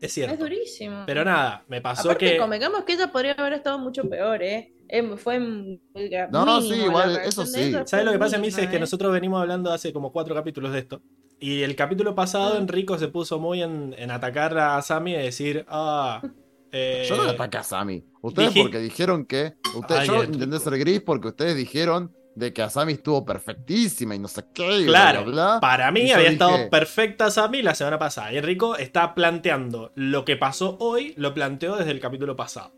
Es 0.00 0.08
Es 0.08 0.12
cierto. 0.14 0.36
durísimo. 0.42 1.04
Pero 1.06 1.24
nada, 1.24 1.64
me 1.68 1.80
pasó 1.80 2.08
Aparte, 2.10 2.32
que. 2.32 2.36
convengamos 2.36 2.82
que 2.82 2.94
ella 2.94 3.12
podría 3.12 3.32
haber 3.32 3.52
estado 3.52 3.78
mucho 3.78 4.02
peor, 4.08 4.42
¿eh? 4.42 4.72
Em, 4.88 5.16
Fue 5.16 5.38
No, 5.38 6.44
no, 6.44 6.60
sí, 6.60 6.74
igual, 6.74 7.18
eso 7.24 7.46
sí. 7.46 7.72
¿Sabes 7.86 8.04
lo 8.04 8.10
que 8.12 8.18
pasa, 8.18 8.38
Miss? 8.38 8.58
Es 8.58 8.68
que 8.68 8.76
¿eh? 8.76 8.80
nosotros 8.80 9.12
venimos 9.12 9.40
hablando 9.40 9.72
hace 9.72 9.92
como 9.92 10.10
cuatro 10.10 10.34
capítulos 10.34 10.72
de 10.72 10.80
esto. 10.80 11.00
Y 11.38 11.62
el 11.62 11.74
capítulo 11.76 12.14
pasado, 12.14 12.54
Mm. 12.54 12.62
Enrico 12.62 12.98
se 12.98 13.08
puso 13.08 13.38
muy 13.38 13.62
en, 13.62 13.94
en 13.96 14.10
atacar 14.10 14.58
a 14.58 14.82
Sammy 14.82 15.14
y 15.14 15.18
decir, 15.18 15.64
ah. 15.68 16.20
eh, 16.72 17.06
Yo 17.08 17.16
no 17.16 17.24
le 17.24 17.30
ataqué 17.30 17.58
a 17.58 17.62
Sammy. 17.62 18.04
Ustedes 18.22 18.48
dije- 18.54 18.62
porque 18.62 18.78
dijeron 18.78 19.24
que. 19.26 19.54
Ustedes, 19.74 20.00
Ay, 20.02 20.06
yo 20.08 20.24
intenté 20.24 20.58
ser 20.58 20.78
gris 20.78 21.00
porque 21.00 21.28
ustedes 21.28 21.54
dijeron 21.56 22.12
de 22.34 22.52
que 22.54 22.62
Asami 22.62 22.94
estuvo 22.94 23.24
perfectísima 23.26 24.14
y 24.14 24.18
no 24.18 24.26
sé 24.26 24.44
qué. 24.54 24.84
Claro, 24.86 25.24
bla, 25.24 25.32
bla, 25.32 25.44
bla. 25.52 25.60
para 25.60 25.90
mí 25.92 26.00
había 26.10 26.16
dije- 26.16 26.32
estado 26.32 26.70
perfecta 26.70 27.30
Sammy 27.30 27.60
la 27.62 27.74
semana 27.74 27.98
pasada. 27.98 28.32
Y 28.32 28.38
Enrico 28.38 28.76
está 28.76 29.14
planteando 29.14 29.92
lo 29.96 30.24
que 30.24 30.36
pasó 30.36 30.76
hoy, 30.80 31.12
lo 31.18 31.34
planteó 31.34 31.76
desde 31.76 31.90
el 31.90 32.00
capítulo 32.00 32.34
pasado. 32.34 32.72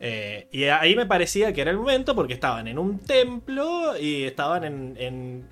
Eh, 0.00 0.48
y 0.52 0.64
ahí 0.64 0.94
me 0.94 1.06
parecía 1.06 1.52
que 1.52 1.60
era 1.60 1.72
el 1.72 1.76
momento 1.76 2.14
porque 2.14 2.32
estaban 2.32 2.68
en 2.68 2.78
un 2.78 3.00
templo 3.00 3.98
y 3.98 4.22
estaban 4.22 4.62
en, 4.64 4.96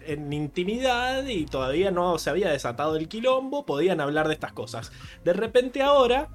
en, 0.07 0.33
intimidad 0.33 1.27
y 1.27 1.47
todavía 1.47 1.91
no 1.91 2.17
se 2.19 2.31
había 2.31 2.49
desatado 2.51 2.97
el 2.97 3.09
quilombo, 3.09 3.67
podían 3.67 4.01
hablar 4.01 4.29
de 4.29 4.35
estas 4.35 4.53
cosas. 4.53 4.93
De 5.25 5.33
repente 5.33 5.83
ahora 5.83 6.29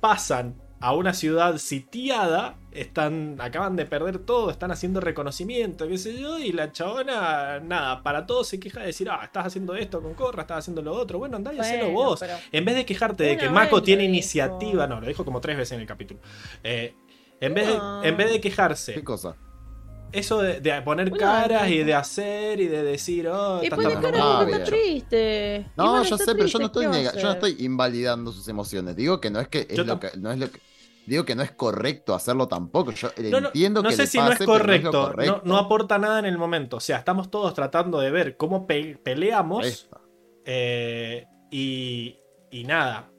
pasan 0.00 0.54
a 0.84 0.92
una 0.92 1.14
ciudad 1.14 1.56
sitiada, 1.56 2.58
están, 2.70 3.36
acaban 3.40 3.74
de 3.74 3.86
perder 3.86 4.18
todo, 4.18 4.50
están 4.50 4.70
haciendo 4.70 5.00
reconocimiento, 5.00 5.88
qué 5.88 5.96
sé 5.96 6.20
yo, 6.20 6.38
y 6.38 6.52
la 6.52 6.72
chabona, 6.72 7.58
nada, 7.60 8.02
para 8.02 8.26
todo 8.26 8.44
se 8.44 8.60
queja 8.60 8.80
de 8.80 8.86
decir, 8.88 9.08
ah, 9.08 9.20
estás 9.24 9.46
haciendo 9.46 9.74
esto 9.76 10.02
con 10.02 10.12
Corra, 10.12 10.42
estás 10.42 10.58
haciendo 10.58 10.82
lo 10.82 10.92
otro, 10.92 11.18
bueno, 11.18 11.38
andá 11.38 11.54
y 11.54 11.58
hacelo 11.58 11.90
vos. 11.90 12.22
En 12.52 12.66
vez 12.66 12.74
de 12.74 12.84
quejarte 12.84 13.24
de 13.24 13.38
que 13.38 13.48
Mako 13.48 13.82
tiene 13.82 14.04
iniciativa, 14.04 14.86
no, 14.86 15.00
lo 15.00 15.06
dijo 15.06 15.24
como 15.24 15.40
tres 15.40 15.56
veces 15.56 15.72
en 15.72 15.80
el 15.80 15.86
capítulo. 15.86 16.20
Eh, 16.62 16.94
en, 17.40 17.54
vez 17.54 17.66
de, 17.66 17.78
en 18.06 18.16
vez 18.18 18.30
de 18.30 18.42
quejarse. 18.42 18.92
¿Qué 18.92 19.02
cosa? 19.02 19.36
Eso 20.12 20.42
de, 20.42 20.82
poner 20.82 21.10
caras 21.12 21.70
y 21.70 21.78
de 21.78 21.94
hacer 21.94 22.60
y 22.60 22.68
de 22.68 22.82
decir, 22.82 23.26
oh, 23.26 23.64
y 23.64 23.70
pone 23.70 23.94
cara 23.94 24.42
está 24.42 24.64
triste. 24.64 25.66
No, 25.78 26.04
yo 26.04 26.18
sé, 26.18 26.34
pero 26.34 26.44
yo 26.44 26.58
no 26.58 26.66
estoy 26.66 26.84
yo 26.84 27.22
no 27.22 27.32
estoy 27.32 27.56
invalidando 27.60 28.32
sus 28.32 28.46
emociones. 28.48 28.94
Digo 28.94 29.18
que 29.18 29.30
no 29.30 29.40
es 29.40 29.48
que 29.48 29.66
es 29.68 29.78
lo 29.78 29.98
que 29.98 30.10
no 30.18 30.30
es 30.30 30.38
lo 30.38 30.50
que 30.50 30.60
digo 31.06 31.24
que 31.24 31.34
no 31.34 31.42
es 31.42 31.52
correcto 31.52 32.14
hacerlo 32.14 32.48
tampoco. 32.48 32.92
Yo 32.92 33.10
entiendo 33.16 33.82
no 33.82 33.88
que 33.88 33.96
sé 33.96 34.06
si 34.06 34.18
no 34.18 34.32
es 34.32 34.38
correcto, 34.38 35.14
no, 35.44 35.56
aporta 35.56 35.98
nada 35.98 36.18
en 36.18 36.26
el 36.26 36.38
momento. 36.38 36.78
O 36.78 36.80
sea, 36.80 36.98
estamos 36.98 37.30
todos 37.30 37.54
tratando 37.54 38.00
de 38.00 38.10
ver 38.10 38.36
cómo 38.36 38.66
peleamos. 38.66 39.88
Eh, 40.46 41.26
y, 41.50 42.18
y 42.50 42.64
nada. 42.64 43.10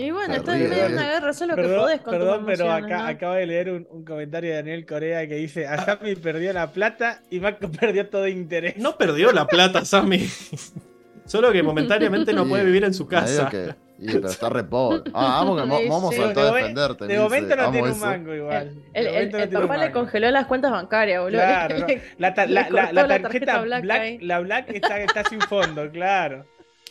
Y 0.00 0.12
bueno, 0.12 0.34
está 0.34 0.56
en 0.56 0.70
medio 0.70 0.84
de 0.84 0.92
una 0.94 1.10
guerra, 1.10 1.32
solo 1.34 1.54
que 1.56 1.62
podés 1.62 2.00
con 2.00 2.12
Perdón, 2.12 2.44
pero 2.46 2.72
acá 2.72 3.06
acabo 3.06 3.34
de 3.34 3.44
leer 3.44 3.70
un, 3.70 4.04
comentario 4.04 4.48
de 4.48 4.56
Daniel 4.56 4.86
Corea 4.86 5.28
que 5.28 5.34
dice: 5.34 5.66
Asami 5.66 6.14
perdió 6.14 6.54
la 6.54 6.72
plata 6.72 7.20
y 7.30 7.38
Mako 7.38 7.70
perdió 7.80 8.08
todo 8.08 8.26
interés. 8.26 8.78
No 8.78 8.96
perdió 8.96 9.30
la 9.30 9.46
plata, 9.46 9.80
Asami. 9.80 10.26
Solo 11.26 11.52
que 11.52 11.62
momentáneamente 11.62 12.32
no 12.32 12.48
puede 12.48 12.64
vivir 12.64 12.84
en 12.84 12.94
su 12.94 13.06
casa. 13.06 13.50
Y, 14.00 14.12
pero 14.12 14.28
está 14.28 14.48
re 14.48 14.64
Ah, 15.12 15.44
vamos, 15.44 15.68
vamos 15.88 16.14
a 16.14 16.32
tratar 16.32 16.54
de 16.54 16.60
defenderte. 16.60 17.06
De 17.06 17.18
momento 17.18 17.54
no 17.54 17.70
tiene 17.70 17.90
un 17.92 18.00
mango 18.00 18.34
igual. 18.34 18.74
El, 18.94 19.34
el, 19.34 19.48
papá 19.50 19.76
le 19.76 19.92
congeló 19.92 20.30
las 20.30 20.46
cuentas 20.46 20.70
bancarias, 20.70 21.22
boludo. 21.22 21.40
Claro, 21.40 21.86
la, 22.18 22.34
tarjeta, 22.34 23.60
Black, 23.60 23.84
la 24.22 24.40
Black 24.40 24.70
está, 24.70 25.00
está 25.00 25.24
sin 25.24 25.40
fondo, 25.42 25.90
claro. 25.90 26.46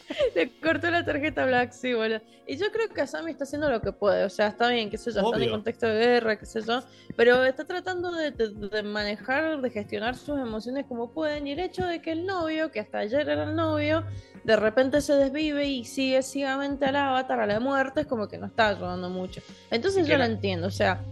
Le 0.36 0.60
cortó 0.60 0.90
la 0.90 1.04
tarjeta 1.06 1.46
Black, 1.46 1.72
sí, 1.72 1.94
boludo. 1.94 2.22
Y 2.48 2.58
yo 2.58 2.72
creo 2.72 2.90
que 2.90 3.02
Asami 3.02 3.32
está 3.32 3.44
haciendo 3.44 3.70
lo 3.70 3.82
que 3.82 3.92
puede. 3.92 4.24
O 4.26 4.30
sea, 4.30 4.48
está 4.48 4.70
bien, 4.70 4.90
qué 4.90 4.98
sé 4.98 5.12
yo, 5.12 5.22
está 5.22 5.38
en 5.38 5.44
el 5.44 5.52
contexto 5.52 5.88
de 5.88 6.00
guerra, 6.00 6.38
qué 6.38 6.46
sé 6.46 6.62
yo. 6.62 6.82
Pero 7.16 7.44
está 7.46 7.66
tratando 7.66 8.12
de, 8.12 8.32
de, 8.32 8.84
manejar, 8.84 9.62
de 9.62 9.70
gestionar 9.70 10.16
sus 10.16 10.40
emociones 10.40 10.86
como 10.88 11.12
pueden. 11.12 11.48
Y 11.48 11.52
el 11.52 11.60
hecho 11.60 11.86
de 11.86 12.02
que 12.02 12.12
el 12.12 12.26
novio, 12.26 12.72
que 12.72 12.80
hasta 12.80 13.00
ayer 13.00 13.30
era 13.30 13.44
el 13.44 13.56
novio, 13.56 14.04
de 14.44 14.56
repente 14.56 15.02
se 15.02 15.14
desvive 15.14 15.68
y 15.68 15.86
sigue 15.86 16.24
ciegamente 16.24 16.86
al 16.86 16.96
avatar 16.96 17.40
a 17.40 17.46
la 17.46 17.60
muerte, 17.60 18.02
es 18.02 18.08
como 18.08 18.28
que 18.28 18.38
no 18.38 18.48
está 18.48 18.70
ayudando 18.70 19.10
mucho. 19.10 19.42
Entonces 19.70 20.08
yo 20.08 20.18
lo 20.18 20.24
entiendo, 20.24 20.68
o 20.68 20.72
sea. 20.72 21.04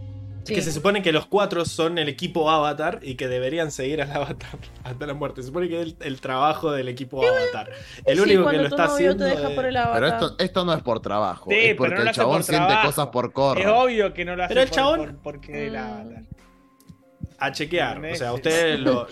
Que 0.46 0.62
se 0.62 0.72
supone 0.72 1.02
que 1.02 1.12
los 1.12 1.26
cuatro 1.26 1.64
son 1.64 1.98
el 1.98 2.08
equipo 2.08 2.50
Avatar 2.50 3.00
y 3.02 3.16
que 3.16 3.28
deberían 3.28 3.70
seguir 3.70 4.00
al 4.00 4.10
Avatar 4.10 4.58
hasta 4.84 5.06
la 5.06 5.14
muerte. 5.14 5.42
Se 5.42 5.48
supone 5.48 5.68
que 5.68 5.82
es 5.82 5.96
el, 6.00 6.20
trabajo 6.20 6.72
del 6.72 6.88
equipo 6.88 7.22
Avatar. 7.26 7.70
El 8.06 8.20
único 8.20 8.48
que 8.48 8.56
lo 8.56 8.68
está 8.68 8.84
haciendo. 8.84 9.26
Pero 9.26 10.06
esto, 10.06 10.36
esto, 10.38 10.64
no 10.64 10.72
es 10.72 10.82
por 10.82 11.00
trabajo. 11.00 11.50
es 11.50 11.74
porque 11.74 12.02
el 12.02 12.10
chabón 12.12 12.42
siente 12.42 12.74
cosas 12.82 13.08
por 13.08 13.32
correr. 13.32 13.66
Es 13.66 13.72
obvio 13.72 14.14
que 14.14 14.24
no 14.24 14.36
lo 14.36 14.44
hace 14.44 14.54
pero 14.54 14.62
el 14.62 14.70
chabón... 14.70 14.98
por, 14.98 15.16
porque 15.18 15.66
el 15.66 15.76
Avatar. 15.76 16.22
A 17.40 17.52
chequear. 17.52 18.04
O 18.04 18.16
sea, 18.16 18.32
ustedes 18.32 18.80
lo, 18.80 19.06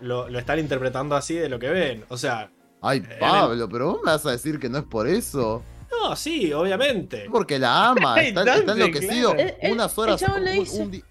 lo, 0.00 0.28
lo 0.28 0.38
están 0.38 0.58
interpretando 0.58 1.16
así 1.16 1.34
de 1.34 1.48
lo 1.48 1.58
que 1.58 1.70
ven. 1.70 2.04
O 2.08 2.16
sea, 2.16 2.50
Ay, 2.84 3.00
Pablo, 3.20 3.68
pero 3.68 3.92
vos 3.92 4.00
me 4.04 4.10
vas 4.10 4.26
a 4.26 4.32
decir 4.32 4.58
que 4.58 4.68
no 4.68 4.78
es 4.78 4.84
por 4.84 5.06
eso. 5.06 5.62
No, 6.00 6.16
sí, 6.16 6.52
obviamente. 6.52 7.26
Porque 7.30 7.58
la 7.58 7.88
ama, 7.88 8.20
está, 8.22 8.56
enloquecido 8.56 9.34
unas 9.70 9.98
horas. 9.98 10.22
un, 10.22 11.02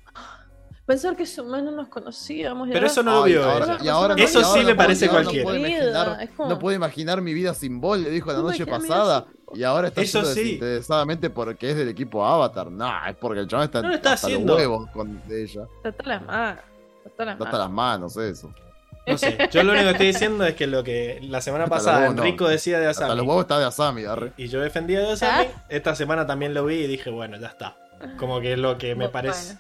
Pensar 0.86 1.16
que 1.16 1.26
su 1.26 1.46
no 1.46 1.62
nos 1.62 1.88
conocíamos. 1.88 2.68
Pero 2.72 2.88
eso 2.88 3.04
no 3.04 3.20
lo 3.20 3.24
vio 3.24 4.16
Eso 4.18 4.44
sí 4.54 4.64
me 4.66 4.76
parece 4.76 5.08
cualquiera. 5.08 6.28
No 6.38 6.60
puedo, 6.60 6.76
imaginar, 6.76 7.22
mi 7.22 7.34
vida 7.34 7.54
sin 7.54 7.80
vos, 7.80 8.00
le 8.00 8.10
dijo 8.10 8.32
la 8.32 8.40
noche 8.40 8.66
pasada. 8.66 9.26
Y 9.54 9.64
ahora 9.64 9.90
está 9.90 10.02
eso 10.02 10.24
sí. 10.24 10.40
desinteresadamente 10.40 11.30
porque 11.30 11.72
es 11.72 11.78
del 11.78 11.90
equipo 11.90 12.26
Avatar. 12.26 12.72
No, 12.72 12.90
es 13.06 13.16
porque 13.18 13.42
el 13.42 13.48
chaval 13.48 13.66
está, 13.66 13.82
no 13.82 13.94
está 13.94 14.14
hasta 14.14 14.28
haciendo. 14.28 14.54
los 14.54 14.62
huevos 14.62 14.90
con 14.92 15.22
ella. 15.30 15.68
Está 15.84 16.04
las 16.04 16.26
manos. 16.26 16.64
Está 17.06 17.32
hasta 17.32 17.58
las 17.58 17.70
manos, 17.70 18.18
eso. 18.18 18.54
No 19.08 19.18
sé, 19.18 19.38
yo 19.52 19.64
lo 19.64 19.72
único 19.72 19.86
que 19.86 19.92
estoy 19.92 20.08
diciendo 20.08 20.46
es 20.46 20.56
que 20.56 20.68
lo 20.68 20.84
que 20.84 21.20
la 21.24 21.42
semana 21.42 21.68
pasada 21.68 22.06
Enrico 22.06 22.48
decía 22.48 22.80
de 22.80 22.88
Asami. 22.88 23.16
los 23.16 23.26
huevos 23.26 23.42
está 23.44 23.60
de 23.60 23.66
Asami, 23.66 24.06
arre. 24.06 24.32
Y 24.38 24.48
yo 24.48 24.62
defendía 24.62 25.00
de 25.00 25.12
Asami. 25.14 25.48
¿Ah? 25.48 25.64
Esta 25.70 25.96
semana 25.96 26.28
también 26.28 26.54
lo 26.54 26.66
vi 26.66 26.76
y 26.76 26.88
dije, 26.88 27.10
bueno, 27.10 27.38
ya 27.38 27.48
está. 27.48 27.76
Como 28.18 28.40
que 28.42 28.54
es 28.54 28.60
lo 28.60 28.78
que 28.78 28.96
me 28.96 29.10
parece. 29.10 29.58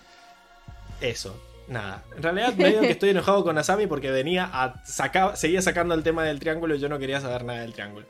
Eso. 1.00 1.36
Nada. 1.68 2.04
En 2.16 2.24
realidad, 2.24 2.54
medio 2.54 2.82
que 2.82 2.92
estoy 2.92 3.10
enojado 3.12 3.44
con 3.44 3.58
Asami 3.58 3.88
porque 3.88 4.12
venía 4.12 4.50
a 4.52 4.84
sacar, 4.86 5.38
seguía 5.38 5.62
sacando 5.62 5.96
el 5.96 6.04
tema 6.04 6.24
del 6.24 6.40
triángulo 6.40 6.76
y 6.76 6.80
yo 6.80 6.90
no 6.90 7.00
quería 7.00 7.22
saber 7.22 7.46
nada 7.46 7.62
del 7.62 7.74
triángulo. 7.74 8.06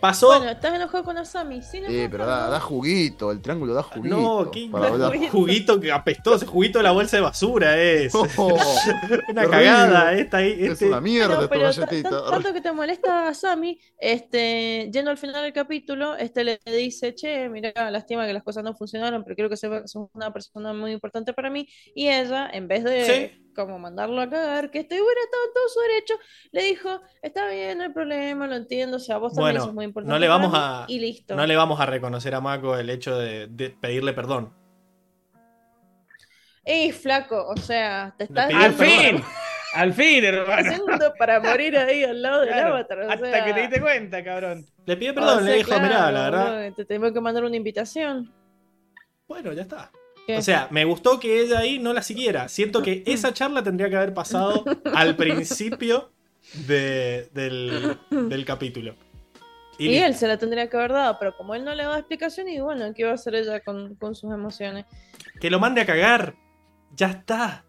Pasó. 0.00 0.26
Bueno, 0.26 0.50
estás 0.50 0.74
enojado 0.74 1.04
con 1.04 1.16
Asami, 1.16 1.62
sí, 1.62 1.80
Sí, 1.86 2.06
pero 2.10 2.26
da, 2.26 2.60
juguito, 2.60 3.32
el 3.32 3.40
triángulo 3.40 3.72
da 3.72 3.82
juguito. 3.82 4.16
No, 4.16 4.50
¿qué 4.50 4.68
juguito? 5.30 5.80
que 5.80 5.90
apestoso, 5.90 6.46
juguito 6.46 6.78
de 6.78 6.82
la 6.82 6.92
bolsa 6.92 7.16
de 7.16 7.22
basura 7.22 7.80
es. 7.80 8.12
una 9.28 9.48
cagada, 9.48 10.12
esta 10.12 10.38
ahí. 10.38 10.52
Es 10.58 10.72
este- 10.72 10.86
una 10.86 11.00
mierda 11.00 11.40
no, 11.40 11.48
pero 11.48 11.70
Tanto 11.72 12.52
que 12.52 12.60
te 12.60 12.72
molesta 12.72 13.28
Asami, 13.28 13.80
este, 13.98 14.90
yendo 14.92 15.10
al 15.10 15.18
final 15.18 15.42
del 15.42 15.52
capítulo, 15.52 16.14
este 16.16 16.44
le 16.44 16.60
dice, 16.66 17.14
che, 17.14 17.48
mira, 17.48 17.90
lástima 17.90 18.26
que 18.26 18.34
las 18.34 18.42
cosas 18.42 18.64
no 18.64 18.74
funcionaron, 18.74 19.24
pero 19.24 19.34
quiero 19.34 19.48
que 19.48 19.56
sepa 19.56 19.82
que 19.82 19.88
sos 19.88 20.08
una 20.12 20.32
persona 20.32 20.74
muy 20.74 20.92
importante 20.92 21.32
para 21.32 21.48
mí. 21.48 21.66
Y 21.94 22.08
ella, 22.08 22.50
en 22.52 22.68
vez 22.68 22.84
de 22.84 23.45
como 23.56 23.78
mandarlo 23.78 24.20
a 24.20 24.30
cagar, 24.30 24.70
que 24.70 24.80
este 24.80 25.00
hubiera 25.02 25.20
estado 25.20 25.44
en 25.46 25.52
todo 25.54 25.68
su 25.68 25.80
derecho, 25.80 26.14
le 26.52 26.62
dijo, 26.64 27.00
está 27.22 27.48
bien, 27.48 27.78
no 27.78 27.84
hay 27.84 27.90
problema, 27.90 28.46
lo 28.46 28.54
entiendo, 28.54 28.98
o 28.98 29.00
sea, 29.00 29.16
vos 29.16 29.34
también 29.34 29.60
sos 29.60 29.74
muy 29.74 29.86
importante. 29.86 30.12
No 30.12 30.18
le 30.18 30.28
vamos 30.28 30.52
a, 30.54 30.84
y 30.86 31.00
listo. 31.00 31.34
No 31.34 31.46
le 31.46 31.56
vamos 31.56 31.80
a 31.80 31.86
reconocer 31.86 32.34
a 32.34 32.40
Mako 32.40 32.76
el 32.76 32.90
hecho 32.90 33.18
de, 33.18 33.48
pedirle 33.80 34.12
perdón. 34.12 34.54
¡Ey, 36.64 36.92
flaco! 36.92 37.46
O 37.48 37.56
sea, 37.56 38.14
te 38.18 38.24
estás... 38.24 38.52
¡Al 38.52 38.72
fin! 38.74 39.22
¡Al 39.74 39.92
fin, 39.92 40.24
hermano! 40.24 40.68
Haciendo 40.68 41.14
para 41.16 41.40
morir 41.40 41.76
ahí 41.78 42.02
al 42.02 42.20
lado 42.20 42.40
del 42.40 42.54
avatar. 42.54 43.00
hasta 43.02 43.44
que 43.44 43.54
te 43.54 43.60
diste 43.60 43.80
cuenta, 43.80 44.22
cabrón. 44.22 44.66
Le 44.84 44.96
pidió 44.96 45.14
perdón, 45.14 45.44
le 45.44 45.54
dijo, 45.54 45.80
mirá, 45.80 46.10
la 46.10 46.30
verdad... 46.30 46.72
Te 46.74 46.84
tengo 46.84 47.12
que 47.12 47.20
mandar 47.20 47.44
una 47.44 47.56
invitación. 47.56 48.32
Bueno, 49.28 49.52
ya 49.52 49.62
está. 49.62 49.90
O 50.28 50.42
sea, 50.42 50.68
me 50.70 50.84
gustó 50.84 51.20
que 51.20 51.40
ella 51.40 51.60
ahí 51.60 51.78
no 51.78 51.92
la 51.92 52.02
siguiera. 52.02 52.48
Siento 52.48 52.82
que 52.82 53.02
esa 53.06 53.32
charla 53.32 53.62
tendría 53.62 53.88
que 53.88 53.96
haber 53.96 54.14
pasado 54.14 54.64
al 54.94 55.16
principio 55.16 56.10
del, 56.66 58.44
capítulo. 58.46 58.94
Y, 59.78 59.96
él 59.96 60.14
se 60.14 60.26
la 60.26 60.38
tendría 60.38 60.68
que 60.68 60.76
haber 60.76 60.92
dado, 60.92 61.18
pero 61.18 61.36
como 61.36 61.54
él 61.54 61.64
no 61.64 61.74
le 61.74 61.84
da 61.84 61.98
explicación, 61.98 62.48
y 62.48 62.60
bueno, 62.60 62.92
¿qué 62.94 63.04
va 63.04 63.10
a 63.10 63.14
hacer 63.14 63.34
ella 63.34 63.60
con, 63.60 63.96
sus 64.14 64.32
emociones? 64.32 64.86
Que 65.40 65.50
lo 65.50 65.60
mande 65.60 65.82
a 65.82 65.86
cagar. 65.86 66.34
Ya 66.94 67.08
está. 67.08 67.64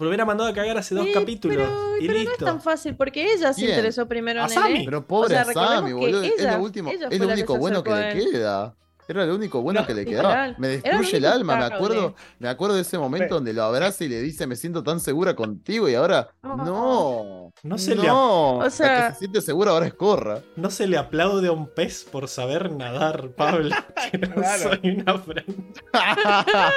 Lo 0.00 0.08
hubiera 0.08 0.24
mandado 0.24 0.50
a 0.50 0.52
cagar 0.52 0.76
hace 0.76 0.96
dos 0.96 1.06
capítulos. 1.14 1.56
Pero, 1.56 1.96
y 1.98 2.08
listo. 2.08 2.24
no 2.24 2.32
es 2.32 2.38
tan 2.38 2.60
fácil, 2.60 2.96
porque 2.96 3.32
ella 3.32 3.52
se 3.52 3.64
interesó 3.66 4.08
primero 4.08 4.44
en 4.44 4.76
él. 4.76 4.82
Pero 4.84 5.06
pobre 5.06 5.36
Sammy, 5.44 5.92
boludo. 5.92 6.22
es 6.24 6.42
lo 6.42 6.62
último, 6.62 6.90
es 6.90 7.20
lo 7.20 7.28
único 7.28 7.56
bueno 7.56 7.84
que 7.84 7.90
le 7.94 8.30
queda. 8.30 8.74
Era 9.08 9.26
lo 9.26 9.34
único 9.34 9.60
bueno 9.62 9.84
que 9.86 9.94
le 9.94 10.04
quedaba. 10.04 10.54
Me 10.58 10.68
destruye 10.68 11.16
el 11.16 11.24
alma, 11.24 11.56
me 11.56 11.64
acuerdo, 11.64 12.14
me 12.38 12.48
acuerdo 12.48 12.76
de 12.76 12.82
ese 12.82 12.98
momento 12.98 13.34
donde 13.34 13.52
lo 13.52 13.64
abraza 13.64 14.04
y 14.04 14.08
le 14.08 14.20
dice 14.20 14.46
me 14.46 14.56
siento 14.56 14.82
tan 14.82 15.00
segura 15.00 15.34
contigo 15.34 15.88
y 15.88 15.94
ahora 15.94 16.30
no. 16.42 17.52
No 17.62 17.78
se 17.78 17.94
le 17.94 18.08
o 18.10 18.70
sea, 18.70 19.08
que 19.08 19.12
se 19.12 19.18
siente 19.20 19.40
segura 19.40 19.72
ahora 19.72 19.86
es 19.86 19.94
corra. 19.94 20.42
No 20.56 20.70
se 20.70 20.86
le 20.86 20.96
aplaude 20.96 21.48
a 21.48 21.52
un 21.52 21.68
pez 21.68 22.04
por 22.04 22.28
saber 22.28 22.72
nadar, 22.72 23.30
Pablo. 23.30 23.74
que 24.10 24.18
no 24.18 24.42
soy 24.58 24.80
una 24.90 25.22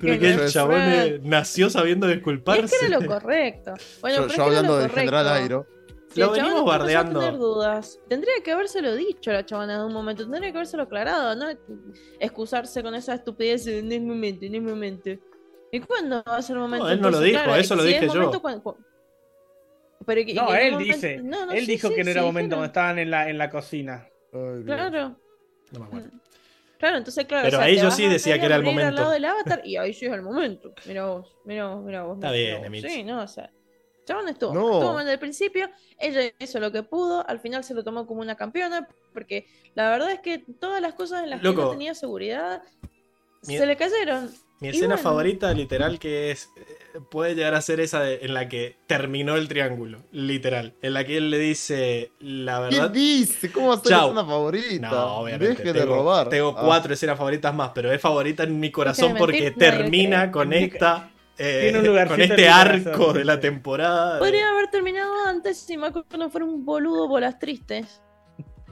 Creo 0.00 0.18
que 0.18 0.30
el 0.30 0.50
chabón 0.50 0.80
nació 1.22 1.70
sabiendo 1.70 2.06
disculparse. 2.06 2.64
Es 2.64 2.80
que 2.80 2.86
era 2.86 3.00
lo 3.00 3.06
correcto. 3.06 3.74
Bueno, 4.00 4.26
yo, 4.28 4.44
hablando 4.44 4.78
del 4.78 4.90
general 4.90 5.28
Airo 5.28 5.66
lo 6.16 6.32
venimos 6.32 6.64
bardeando. 6.64 7.20
Tener 7.20 7.38
dudas. 7.38 8.00
Tendría 8.08 8.34
que 8.42 8.52
habérselo 8.52 8.94
dicho 8.94 9.30
a 9.30 9.34
la 9.34 9.46
chavana 9.46 9.74
en 9.74 9.80
un 9.82 9.92
momento. 9.92 10.22
Tendría 10.22 10.50
que 10.50 10.58
habérselo 10.58 10.84
aclarado, 10.84 11.34
¿no? 11.36 11.46
Excusarse 12.18 12.82
con 12.82 12.94
esa 12.94 13.14
estupidez 13.14 13.66
en 13.66 13.90
el 13.92 14.02
momento, 14.02 14.44
en 14.44 14.54
el 14.54 14.62
momento. 14.62 15.10
¿Y 15.72 15.80
cuándo 15.80 16.22
va 16.26 16.36
a 16.36 16.42
ser 16.42 16.56
el 16.56 16.62
momento? 16.62 16.86
No, 16.86 16.92
él 16.92 17.00
no 17.00 17.10
lo 17.10 17.20
dijo, 17.20 17.54
eso 17.54 17.76
lo 17.76 17.82
dije 17.82 18.06
yo. 18.06 18.30
Pero 20.06 20.22
no, 20.34 20.54
él 20.54 20.78
dice. 20.78 21.20
él 21.52 21.66
dijo 21.66 21.90
que 21.90 22.04
no 22.04 22.10
era 22.10 22.22
momento 22.22 22.56
cuando 22.56 22.66
estaban 22.66 22.98
en 22.98 23.10
la, 23.10 23.28
en 23.28 23.38
la 23.38 23.50
cocina. 23.50 24.08
claro. 24.64 25.16
No 25.72 25.80
me 25.80 25.86
acuerdo. 25.86 26.10
Claro, 26.78 26.98
entonces, 26.98 27.24
claro. 27.24 27.44
Pero 27.44 27.56
o 27.56 27.60
sea, 27.60 27.68
ahí 27.68 27.78
yo 27.78 27.90
sí 27.90 28.06
decía 28.06 28.38
que 28.38 28.46
era 28.46 28.56
el 28.56 28.62
momento. 28.62 28.88
al 28.88 28.94
lado 28.94 29.10
del 29.10 29.24
avatar 29.24 29.62
y 29.64 29.76
ahí 29.76 29.92
sí 29.92 30.06
es 30.06 30.12
el 30.12 30.22
momento. 30.22 30.74
Mira 30.86 31.06
vos, 31.06 31.34
mira 31.44 31.68
vos, 31.68 31.84
mira 31.84 32.02
vos. 32.02 32.16
Está 32.16 32.30
mira 32.30 32.58
bien, 32.60 32.82
vos. 32.82 32.92
Sí, 32.92 33.02
no, 33.02 33.22
o 33.22 33.28
sea. 33.28 33.50
Chabón 34.06 34.28
estuvo, 34.28 34.54
No. 34.54 34.72
estuvo 34.74 34.92
mal 34.94 35.04
desde 35.04 35.14
el 35.14 35.18
principio, 35.18 35.68
ella 35.98 36.20
hizo 36.38 36.60
lo 36.60 36.72
que 36.72 36.82
pudo, 36.82 37.28
al 37.28 37.40
final 37.40 37.64
se 37.64 37.74
lo 37.74 37.82
tomó 37.84 38.06
como 38.06 38.20
una 38.22 38.36
campeona, 38.36 38.88
porque 39.12 39.46
la 39.74 39.90
verdad 39.90 40.12
es 40.12 40.20
que 40.20 40.38
todas 40.60 40.80
las 40.80 40.94
cosas 40.94 41.24
en 41.24 41.30
las 41.30 41.40
que 41.42 41.52
no 41.52 41.70
tenía 41.70 41.94
seguridad 41.94 42.62
Mi- 43.46 43.58
se 43.58 43.66
le 43.66 43.76
cayeron. 43.76 44.30
Mi 44.60 44.68
Y 44.68 44.70
escena 44.70 44.94
bueno. 44.94 45.02
favorita, 45.02 45.52
literal, 45.52 45.98
que 45.98 46.30
es. 46.30 46.48
eh, 46.56 47.00
Puede 47.10 47.34
llegar 47.34 47.54
a 47.54 47.60
ser 47.60 47.78
esa 47.80 48.00
de- 48.00 48.20
en 48.22 48.32
la 48.32 48.48
que 48.48 48.76
terminó 48.86 49.36
el 49.36 49.48
triángulo, 49.48 49.98
literal. 50.12 50.72
En 50.80 50.94
la 50.94 51.04
que 51.04 51.18
él 51.18 51.30
le 51.30 51.38
dice 51.38 52.10
la 52.20 52.68
¿Qué 52.70 52.76
verdad. 52.76 52.90
dice? 52.90 53.52
¿Cómo 53.52 53.68
va 53.68 53.74
a 53.74 53.78
ser 53.80 54.10
una 54.10 54.24
favorita? 54.24 54.88
No, 54.88 55.16
obviamente. 55.18 55.62
Deje 55.62 55.72
de 55.74 55.84
robar. 55.84 56.30
Tengo 56.30 56.54
Ah. 56.56 56.62
cuatro 56.64 56.94
escenas 56.94 57.18
favoritas 57.18 57.54
más, 57.54 57.72
pero 57.74 57.92
es 57.92 58.00
favorita 58.00 58.44
en 58.44 58.58
mi 58.58 58.70
corazón 58.72 59.14
porque 59.18 59.42
mentir, 59.42 59.58
nadie 59.58 59.78
termina, 59.82 60.20
cree. 60.22 60.32
conecta 60.32 61.10
eh, 61.38 61.60
Tiene 61.64 61.78
un 61.80 61.86
lugarcito 61.86 62.14
con 62.14 62.20
en 62.22 62.30
este 62.32 62.48
arco 62.48 62.90
corazón, 62.92 63.14
de 63.18 63.24
la 63.24 63.40
temporada. 63.40 64.18
Podría 64.18 64.50
haber 64.50 64.68
terminado 64.70 65.12
antes 65.26 65.58
si 65.58 65.76
Mako 65.76 66.04
no 66.18 66.30
fuera 66.30 66.44
un 66.46 66.64
boludo 66.64 67.08
bolas 67.08 67.38
tristes. 67.38 68.00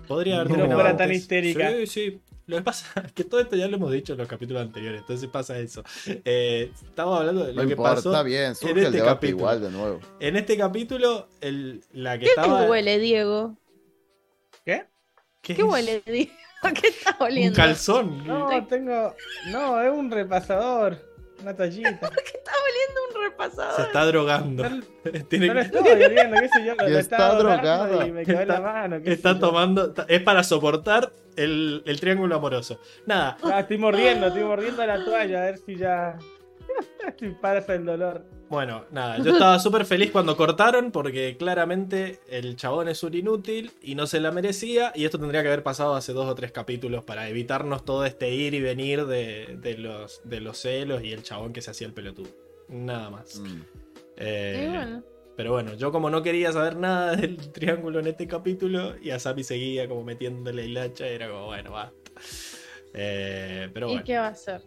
Podría 0.08 0.36
haber 0.36 0.48
No 0.48 0.54
terminado 0.56 0.80
fuera 0.80 0.96
tan 0.96 1.04
antes. 1.06 1.18
histérica. 1.22 1.70
Sí, 1.70 1.86
sí. 1.86 2.20
Lo 2.46 2.56
que 2.58 2.62
pasa 2.62 2.86
es 3.06 3.12
que 3.12 3.24
todo 3.24 3.40
esto 3.40 3.56
ya 3.56 3.68
lo 3.68 3.76
hemos 3.76 3.90
dicho 3.90 4.12
en 4.12 4.18
los 4.18 4.28
capítulos 4.28 4.60
anteriores, 4.62 5.00
entonces 5.00 5.28
pasa 5.30 5.58
eso. 5.58 5.82
Eh, 6.06 6.70
estamos 6.84 7.18
hablando 7.20 7.44
de 7.46 7.54
lo 7.54 7.62
No 7.62 7.66
que 7.66 7.72
importa, 7.72 7.94
pasó. 7.96 8.10
está 8.12 8.22
bien, 8.22 8.54
surge 8.54 8.82
este 8.82 8.98
el 8.98 9.04
capítulo. 9.04 9.38
igual 9.38 9.60
de 9.62 9.70
nuevo. 9.70 10.00
En 10.20 10.36
este 10.36 10.56
capítulo, 10.58 11.28
el, 11.40 11.82
la 11.92 12.18
que 12.18 12.24
¿Qué 12.26 12.30
estaba. 12.30 12.64
te 12.64 12.70
huele, 12.70 12.98
Diego? 12.98 13.56
¿Qué? 14.64 14.84
¿Qué 15.40 15.54
¿Qué 15.54 15.62
huele, 15.62 16.02
Diego? 16.04 16.32
¿Qué 16.80 16.88
estás 16.88 17.16
Un 17.20 17.26
oliendo? 17.26 17.56
calzón. 17.56 18.26
No, 18.26 18.66
tengo. 18.66 19.14
No, 19.50 19.80
es 19.80 19.90
un 19.90 20.10
repasador. 20.10 20.98
Una 21.44 21.54
toallita. 21.54 21.90
¿Qué 22.24 22.38
estás 22.38 22.54
oliendo 22.70 23.00
un 23.06 23.12
Se 23.12 23.18
repasador? 23.28 23.86
está 23.86 24.06
drogando. 24.06 24.68
No, 24.68 24.82
Tiene 25.28 25.46
no 25.48 25.54
lo 25.54 25.60
que- 25.60 25.66
estoy 25.66 25.88
oliendo, 25.92 26.36
qué 26.40 26.48
sé 26.48 26.64
yo. 26.64 26.74
Lo 26.74 26.86
está 26.86 26.98
estaba 27.00 27.34
doblando 27.34 27.62
drogada. 27.86 28.06
Y 28.06 28.12
me 28.12 28.24
quedó 28.24 28.40
Está- 28.40 28.54
la 28.54 28.60
mano. 28.60 29.02
qué 29.02 29.12
Está 29.12 29.38
tomando. 29.38 29.94
Es 30.08 30.22
para 30.22 30.42
soportar 30.42 31.12
el, 31.36 31.82
el 31.84 32.00
triángulo 32.00 32.36
amoroso. 32.36 32.80
Nada. 33.06 33.36
Ah, 33.42 33.60
estoy 33.60 33.76
mordiendo, 33.78 34.28
estoy 34.28 34.44
mordiendo 34.44 34.86
la 34.86 35.04
toalla 35.04 35.42
a 35.42 35.44
ver 35.44 35.58
si 35.58 35.76
ya. 35.76 36.16
si 37.18 37.28
pasa 37.30 37.74
el 37.74 37.84
dolor. 37.84 38.24
Bueno, 38.48 38.84
nada. 38.90 39.18
Yo 39.18 39.32
estaba 39.32 39.58
súper 39.58 39.84
feliz 39.84 40.10
cuando 40.10 40.36
cortaron 40.36 40.90
porque 40.90 41.36
claramente 41.36 42.20
el 42.28 42.56
chabón 42.56 42.88
es 42.88 43.02
un 43.02 43.14
inútil 43.14 43.72
y 43.82 43.94
no 43.94 44.06
se 44.06 44.20
la 44.20 44.30
merecía. 44.30 44.92
Y 44.94 45.04
esto 45.04 45.18
tendría 45.18 45.42
que 45.42 45.48
haber 45.48 45.62
pasado 45.62 45.94
hace 45.94 46.12
dos 46.12 46.26
o 46.28 46.34
tres 46.34 46.52
capítulos 46.52 47.04
para 47.04 47.28
evitarnos 47.28 47.84
todo 47.84 48.04
este 48.04 48.32
ir 48.32 48.54
y 48.54 48.60
venir 48.60 49.06
de, 49.06 49.58
de 49.60 49.78
los, 49.78 50.20
de 50.24 50.40
los 50.40 50.58
celos 50.58 51.02
y 51.02 51.12
el 51.12 51.22
chabón 51.22 51.52
que 51.52 51.62
se 51.62 51.70
hacía 51.70 51.86
el 51.86 51.94
pelotudo. 51.94 52.28
Nada 52.68 53.10
más. 53.10 53.40
Mm. 53.40 53.60
Eh, 54.16 54.66
bueno, 54.70 55.02
Pero 55.36 55.52
bueno, 55.52 55.74
yo 55.74 55.90
como 55.90 56.10
no 56.10 56.22
quería 56.22 56.52
saber 56.52 56.76
nada 56.76 57.16
del 57.16 57.36
triángulo 57.52 57.98
en 58.00 58.06
este 58.08 58.28
capítulo, 58.28 58.94
y 59.02 59.10
Asami 59.10 59.42
seguía 59.42 59.88
como 59.88 60.04
metiéndole 60.04 60.64
el 60.64 60.76
hacha, 60.76 61.06
era 61.06 61.28
como, 61.28 61.46
bueno, 61.46 61.72
basta. 61.72 62.12
Eh, 62.92 63.68
pero 63.74 63.88
¿y 63.88 63.90
bueno, 63.90 64.04
qué 64.04 64.18
va 64.18 64.26
a 64.26 64.30
hacer? 64.30 64.62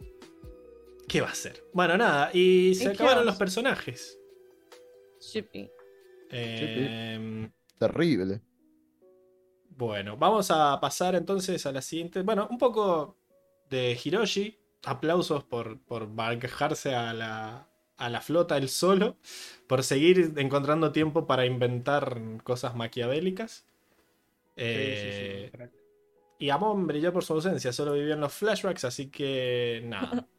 ¿Qué 1.07 1.21
va 1.21 1.27
a 1.27 1.31
hacer? 1.31 1.63
Bueno, 1.73 1.97
nada, 1.97 2.29
y 2.33 2.75
se 2.75 2.89
acabaron 2.89 3.25
los 3.25 3.35
personajes. 3.37 4.19
Shippy. 5.19 5.69
Eh, 6.29 7.49
Terrible. 7.79 8.41
Bueno, 9.69 10.17
vamos 10.17 10.49
a 10.51 10.79
pasar 10.79 11.15
entonces 11.15 11.65
a 11.65 11.71
la 11.71 11.81
siguiente. 11.81 12.21
Bueno, 12.23 12.47
un 12.49 12.57
poco 12.57 13.17
de 13.69 13.97
Hiroshi. 14.03 14.57
Aplausos 14.85 15.43
por, 15.43 15.81
por 15.81 16.07
bajarse 16.13 16.95
a 16.95 17.11
la, 17.13 17.67
a 17.97 18.09
la 18.09 18.21
flota 18.21 18.57
él 18.57 18.69
solo. 18.69 19.17
Por 19.67 19.83
seguir 19.83 20.33
encontrando 20.37 20.91
tiempo 20.91 21.27
para 21.27 21.45
inventar 21.45 22.21
cosas 22.43 22.75
maquiavélicas. 22.75 23.65
Eh, 24.55 25.51
Sí, 25.53 25.57
sí, 25.57 25.67
sí. 25.67 25.73
Y 26.39 26.49
Amon 26.51 26.85
brilló 26.85 27.11
por 27.11 27.23
su 27.23 27.33
ausencia, 27.33 27.73
solo 27.73 27.93
vivió 27.93 28.13
en 28.13 28.21
los 28.21 28.33
flashbacks, 28.33 28.85
así 28.85 29.09
que 29.09 29.81
nada. 29.85 30.27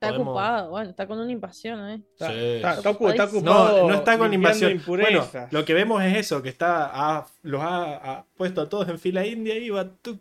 Está 0.00 0.10
Podemos- 0.10 0.28
ocupado, 0.28 0.70
bueno, 0.70 0.90
está 0.90 1.08
con 1.08 1.18
una 1.18 1.32
invasión, 1.32 1.88
¿eh? 1.90 2.02
Está, 2.12 2.28
Sí. 2.28 2.34
está- 2.38 2.74
está 2.74 2.90
ocu- 2.92 3.10
está 3.10 3.24
ocupado. 3.24 3.80
No, 3.82 3.88
no 3.88 3.94
está 3.96 4.16
con 4.16 4.32
invasión. 4.32 4.80
Bueno, 4.86 5.08
impurezas. 5.08 5.52
lo 5.52 5.64
que 5.64 5.74
vemos 5.74 6.00
es 6.04 6.16
eso, 6.18 6.40
que 6.40 6.48
está 6.50 6.88
ha- 6.92 7.26
los 7.42 7.60
ha, 7.60 7.94
ha 8.18 8.24
puesto 8.36 8.60
a 8.60 8.68
todos 8.68 8.88
en 8.88 9.00
fila 9.00 9.26
india 9.26 9.56
y 9.56 9.70
va 9.70 9.88
tuk, 9.88 10.20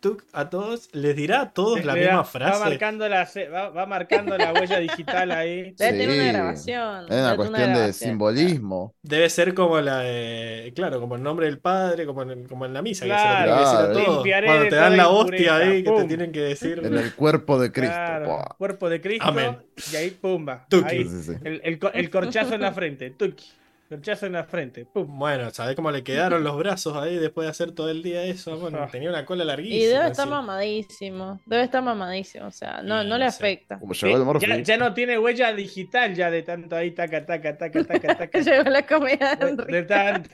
tuk 0.00 0.24
a 0.32 0.48
todos. 0.50 0.88
Les 0.92 1.14
dirá 1.16 1.40
a 1.42 1.52
todos 1.52 1.84
la 1.84 1.94
misma 1.94 2.24
frase. 2.24 2.58
Va 2.60 2.64
marcando 2.68 3.08
la, 3.08 3.28
va, 3.52 3.68
va 3.70 3.86
marcando 3.86 4.36
la 4.38 4.52
huella 4.52 4.78
digital 4.78 5.30
ahí. 5.32 5.74
Debe 5.78 5.92
Sí. 5.92 5.98
tener 5.98 6.08
una 6.10 6.32
grabación. 6.32 7.04
Es 7.08 7.20
una 7.20 7.36
cuestión 7.36 7.74
de 7.74 7.92
simbolismo. 7.92 8.94
Debe 9.02 9.30
ser 9.30 9.54
como 9.54 9.80
la 9.80 9.98
de. 10.00 10.72
Claro, 10.74 11.00
como 11.00 11.16
el 11.16 11.22
nombre 11.22 11.46
del 11.46 11.58
padre, 11.58 12.06
como 12.06 12.22
en, 12.22 12.46
como 12.46 12.66
en 12.66 12.74
la 12.74 12.82
misa, 12.82 13.04
que 13.04 13.10
se 13.12 13.16
Claro. 13.16 13.50
lo 13.50 13.56
tienen 13.56 13.64
que 13.64 13.64
decir 13.64 13.76
a 13.76 13.92
Claro. 13.92 14.04
todos. 14.04 14.16
Limpiaré 14.16 14.46
Cuando 14.46 14.68
te 14.68 14.76
dan 14.76 14.96
la 14.96 15.08
hostia 15.08 15.56
ahí, 15.56 15.82
que 15.82 15.90
te 15.90 15.96
Pum. 15.96 16.08
tienen 16.08 16.32
que 16.32 16.40
decir. 16.40 16.80
En 16.84 16.98
el 16.98 17.14
cuerpo 17.14 17.58
de 17.58 17.72
Cristo. 17.72 17.94
Claro, 17.94 18.44
cuerpo 18.58 18.88
de 18.88 19.00
Cristo. 19.00 19.26
Amén. 19.26 19.58
Y 19.92 19.96
ahí, 19.96 20.10
pumba. 20.10 20.66
Tuki. 20.68 20.88
Ahí, 20.96 21.04
Sí, 21.04 21.10
sí, 21.22 21.32
sí. 21.32 21.38
el, 21.44 21.60
el 21.64 21.80
el 21.94 22.10
corchazo 22.10 22.54
en 22.54 22.60
la 22.60 22.72
frente. 22.72 23.10
Tuki. 23.10 23.44
Corchazo 23.88 24.26
en 24.26 24.32
la 24.32 24.44
frente. 24.44 24.84
Pum. 24.84 25.18
Bueno, 25.18 25.50
¿sabés 25.50 25.76
cómo 25.76 25.90
le 25.90 26.02
quedaron 26.02 26.42
los 26.42 26.56
brazos 26.58 26.96
ahí 26.96 27.16
después 27.16 27.46
de 27.46 27.50
hacer 27.50 27.72
todo 27.72 27.88
el 27.90 28.02
día 28.02 28.22
eso? 28.24 28.56
Bueno, 28.60 28.78
Ah. 28.82 28.88
tenía 28.90 29.08
una 29.10 29.24
cola 29.24 29.44
larguísima. 29.44 29.82
Y 29.82 29.86
debe 29.86 30.06
estar 30.10 30.28
mamadísimo. 30.28 31.40
Debe 31.46 31.62
estar 31.62 31.82
mamadísimo. 31.82 32.46
O 32.46 32.50
sea, 32.50 32.82
no, 32.82 33.04
no 33.04 33.16
le 33.18 33.30
sé. 33.30 33.36
afecta. 33.36 33.78
Como 33.78 33.92
llegó 33.94 34.32
el 34.32 34.40
ya, 34.40 34.56
ya 34.58 34.76
no 34.76 34.92
tiene 34.94 35.18
huella 35.18 35.52
digital 35.52 36.14
ya 36.14 36.30
de 36.30 36.42
tanto 36.42 36.74
ahí, 36.76 36.90
taca, 36.90 37.24
taca, 37.24 37.56
taca, 37.56 37.84
taca, 37.84 38.14
taca. 38.18 38.38
Llegó 38.40 38.64
la 38.70 38.86
comida 38.86 39.36
de 39.36 39.54
De, 39.56 39.64
de 39.64 39.82
tanto. 39.84 40.30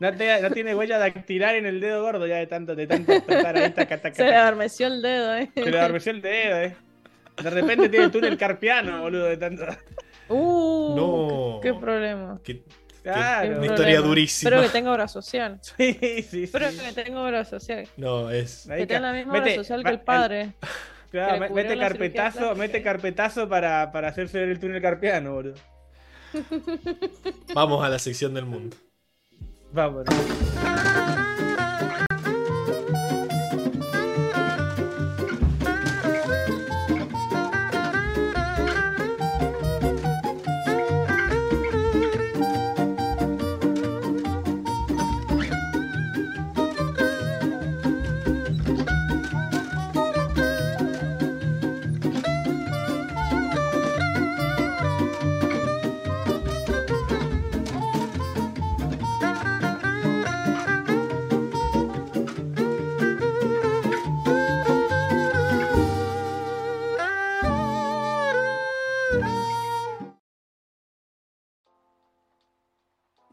No, 0.00 0.12
te- 0.12 0.42
no 0.42 0.50
tiene 0.50 0.74
huella 0.74 0.98
dactilar 0.98 1.54
en 1.54 1.64
el 1.66 1.80
dedo 1.80 2.02
gordo 2.02 2.26
ya 2.26 2.36
de 2.38 2.48
tanto, 2.48 2.74
de 2.74 2.88
tanto 2.88 3.12
ahí, 3.12 3.70
taca, 3.70 3.98
taca, 4.00 4.14
Se 4.14 4.24
le 4.24 4.34
adormeció 4.34 4.88
el 4.88 5.00
dedo, 5.00 5.36
¿eh? 5.36 5.48
Se 5.54 5.70
le 5.70 5.78
adormeció 5.78 6.10
el 6.10 6.20
dedo, 6.22 6.56
eh. 6.60 6.76
De 7.40 7.50
repente 7.50 7.88
tiene 7.88 8.08
túnel 8.08 8.36
carpiano, 8.36 9.00
boludo, 9.02 9.26
de 9.26 9.36
tanto. 9.36 9.64
Uh, 10.32 10.94
No. 10.96 11.60
qué, 11.60 11.72
qué 11.72 11.74
problema. 11.78 12.40
Claro. 13.02 13.48
Una 13.50 13.60
Qué 13.60 13.66
historia 13.66 13.76
problema. 13.76 14.06
durísima. 14.06 14.48
Espero 14.50 14.62
que 14.62 14.68
tenga 14.72 14.92
obra 14.92 15.08
social. 15.08 15.58
Sí, 15.62 15.92
sí, 16.00 16.22
sí. 16.22 16.42
Espero 16.44 16.66
que 16.70 16.92
tenga 17.02 17.20
obra 17.22 17.44
social. 17.44 17.88
No, 17.96 18.30
es. 18.30 18.64
Que 18.68 18.86
tenga 18.86 19.00
la 19.00 19.12
misma 19.12 19.32
obra 19.32 19.44
mete- 19.44 19.56
social 19.56 19.80
va- 19.80 19.84
que 19.84 19.90
el 19.90 20.00
padre. 20.00 20.52
Claro, 21.12 21.52
mete 21.54 21.76
carpetazo, 21.78 22.54
mete 22.54 22.82
carpetazo 22.82 23.46
para, 23.46 23.92
para 23.92 24.08
hacerse 24.08 24.38
ver 24.38 24.48
el 24.48 24.58
túnel 24.58 24.80
carpiano, 24.80 25.34
boludo. 25.34 25.56
Vamos 27.52 27.84
a 27.84 27.90
la 27.90 27.98
sección 27.98 28.32
del 28.32 28.46
mundo. 28.46 28.74
Vamos. 29.72 30.06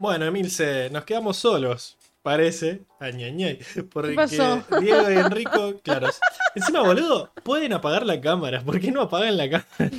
Bueno, 0.00 0.24
Emilce, 0.24 0.88
nos 0.88 1.04
quedamos 1.04 1.36
solos, 1.36 1.98
parece. 2.22 2.84
Añañay. 3.00 3.58
Porque 3.92 4.14
pasó? 4.14 4.62
Diego 4.80 5.10
y 5.10 5.16
Enrico, 5.16 5.74
claro. 5.84 6.08
Encima, 6.54 6.80
boludo, 6.80 7.30
pueden 7.42 7.74
apagar 7.74 8.06
la 8.06 8.18
cámara. 8.18 8.62
¿Por 8.62 8.80
qué 8.80 8.90
no 8.90 9.02
apagan 9.02 9.36
la 9.36 9.50
cámara? 9.50 9.68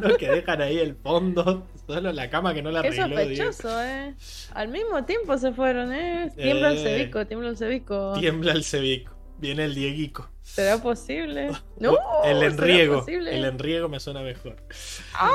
No, 0.00 0.16
que 0.16 0.28
dejan 0.28 0.60
ahí 0.60 0.78
el 0.78 0.96
fondo. 0.96 1.68
Solo 1.86 2.10
la 2.12 2.28
cama 2.28 2.52
que 2.52 2.62
no 2.62 2.70
la 2.72 2.82
Qué 2.82 2.88
arregló. 2.88 3.16
Diego. 3.28 3.52
sospechoso, 3.52 3.84
¿eh? 3.84 4.14
Al 4.54 4.68
mismo 4.68 5.04
tiempo 5.04 5.38
se 5.38 5.52
fueron, 5.52 5.92
¿eh? 5.92 6.32
Tiembla 6.34 6.70
el 6.72 6.78
Eh. 6.78 6.82
cebico, 6.82 7.26
tiembla 7.26 7.50
el 7.50 7.56
cebico. 7.56 8.14
Tiembla 8.18 8.52
el 8.54 8.64
cebico. 8.64 9.12
Viene 9.38 9.66
el 9.66 9.74
Dieguico. 9.76 10.28
¿Será 10.42 10.78
posible? 10.78 11.50
No, 11.78 11.92
el 12.24 12.38
¿será 12.38 12.46
enriego. 12.46 13.04
El 13.06 13.44
enriego 13.44 13.88
me 13.88 14.00
suena 14.00 14.22
mejor. 14.22 14.56
¡Ah! 15.12 15.30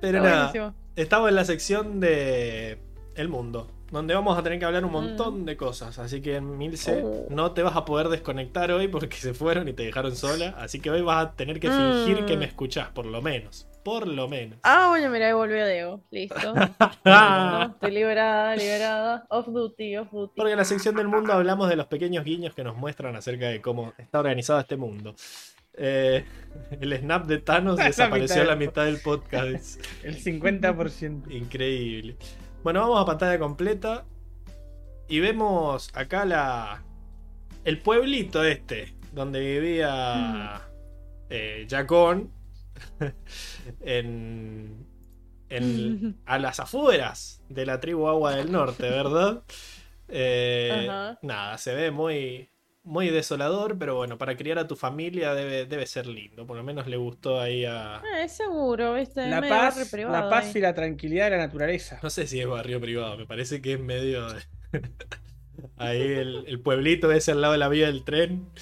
Pero 0.00 0.18
Está 0.18 0.30
nada, 0.30 0.42
buenísimo. 0.52 0.74
estamos 0.96 1.28
en 1.28 1.34
la 1.34 1.44
sección 1.44 2.00
de 2.00 2.80
El 3.16 3.28
Mundo. 3.28 3.70
donde 3.90 4.14
vamos 4.14 4.38
a 4.38 4.42
tener 4.44 4.60
que 4.60 4.64
hablar 4.64 4.84
un 4.84 4.92
montón 4.92 5.44
de 5.44 5.56
cosas. 5.56 5.98
Así 5.98 6.22
que, 6.22 6.40
Milce, 6.40 7.02
Oh. 7.04 7.26
no 7.28 7.50
te 7.50 7.64
vas 7.64 7.74
a 7.74 7.84
poder 7.84 8.06
desconectar 8.08 8.70
hoy 8.70 8.86
porque 8.86 9.16
se 9.16 9.34
fueron 9.34 9.66
y 9.66 9.72
te 9.72 9.82
dejaron 9.82 10.14
sola. 10.14 10.54
Así 10.58 10.78
que 10.78 10.92
hoy 10.92 11.02
vas 11.02 11.26
a 11.26 11.32
tener 11.34 11.58
que 11.58 11.68
fingir 11.68 12.22
Mm. 12.22 12.26
que 12.26 12.36
me 12.36 12.44
escuchás, 12.44 12.90
por 12.90 13.04
lo 13.06 13.20
menos. 13.20 13.66
Por 13.82 14.06
lo 14.06 14.28
menos. 14.28 14.60
Ah, 14.62 14.86
bueno, 14.90 15.10
mira, 15.10 15.26
ahí 15.26 15.32
volvió 15.32 15.66
Diego. 15.66 16.00
Listo. 16.12 16.36
No, 17.04 17.62
estoy 17.64 17.90
liberada, 17.90 18.54
liberada. 18.54 19.26
Off 19.28 19.48
duty, 19.48 19.96
off 19.96 20.12
duty. 20.12 20.32
Porque 20.36 20.52
en 20.52 20.58
la 20.58 20.64
sección 20.64 20.94
del 20.94 21.08
mundo 21.08 21.32
hablamos 21.32 21.68
de 21.68 21.74
los 21.74 21.86
pequeños 21.86 22.24
guiños 22.24 22.54
que 22.54 22.62
nos 22.62 22.76
muestran 22.76 23.16
acerca 23.16 23.48
de 23.48 23.60
cómo 23.60 23.92
está 23.98 24.20
organizado 24.20 24.60
este 24.60 24.76
mundo. 24.76 25.16
Eh, 25.74 26.24
el 26.80 26.96
snap 26.96 27.26
de 27.26 27.38
Thanos 27.38 27.76
La 27.78 27.86
desapareció 27.86 28.42
a 28.42 28.44
la 28.44 28.54
mitad 28.54 28.84
del 28.84 28.94
mitad 28.94 29.02
del 29.08 29.20
podcast. 29.20 29.80
El 30.04 30.16
50%. 30.22 31.30
Increíble. 31.32 32.16
Bueno, 32.62 32.80
vamos 32.80 33.00
a 33.02 33.06
pantalla 33.06 33.38
completa. 33.38 34.04
Y 35.08 35.20
vemos 35.20 35.90
acá 35.94 36.24
la. 36.24 36.82
El 37.64 37.78
pueblito 37.78 38.44
este. 38.44 38.94
Donde 39.12 39.40
vivía. 39.40 40.62
eh, 41.28 41.66
Jacón. 41.68 42.30
en. 43.80 44.86
en- 45.48 46.20
a 46.26 46.38
las 46.38 46.60
afueras 46.60 47.42
de 47.48 47.66
la 47.66 47.80
tribu 47.80 48.06
Agua 48.08 48.34
del 48.36 48.52
Norte, 48.52 48.88
¿verdad? 48.88 49.42
Eh. 50.12 50.86
Nada, 51.22 51.56
se 51.56 51.72
ve 51.72 51.92
muy. 51.92 52.50
Muy 52.82 53.10
desolador, 53.10 53.78
pero 53.78 53.96
bueno, 53.96 54.16
para 54.18 54.36
criar 54.36 54.58
a 54.58 54.66
tu 54.66 54.74
familia 54.74 55.34
debe, 55.34 55.66
debe 55.66 55.86
ser 55.86 56.06
lindo. 56.06 56.46
Por 56.46 56.56
lo 56.56 56.62
menos 56.64 56.86
le 56.86 56.96
gustó 56.96 57.38
ahí 57.40 57.64
a. 57.66 58.08
Es 58.22 58.32
seguro, 58.36 58.94
viste. 58.94 59.26
La 59.28 59.40
paz, 59.42 59.88
privado 59.90 60.24
la 60.24 60.28
paz 60.30 60.46
ahí. 60.46 60.52
y 60.56 60.60
la 60.60 60.74
tranquilidad 60.74 61.24
de 61.26 61.30
la 61.36 61.46
naturaleza. 61.46 61.98
No 62.02 62.10
sé 62.10 62.26
si 62.26 62.40
es 62.40 62.46
barrio 62.46 62.80
privado, 62.80 63.16
me 63.18 63.26
parece 63.26 63.60
que 63.60 63.74
es 63.74 63.80
medio. 63.80 64.26
Ahí 65.76 66.00
el, 66.00 66.44
el 66.46 66.60
pueblito 66.62 67.12
ese 67.12 67.32
al 67.32 67.40
lado 67.40 67.52
de 67.52 67.58
la 67.58 67.68
vía 67.68 67.86
del 67.86 68.04
tren. 68.04 68.52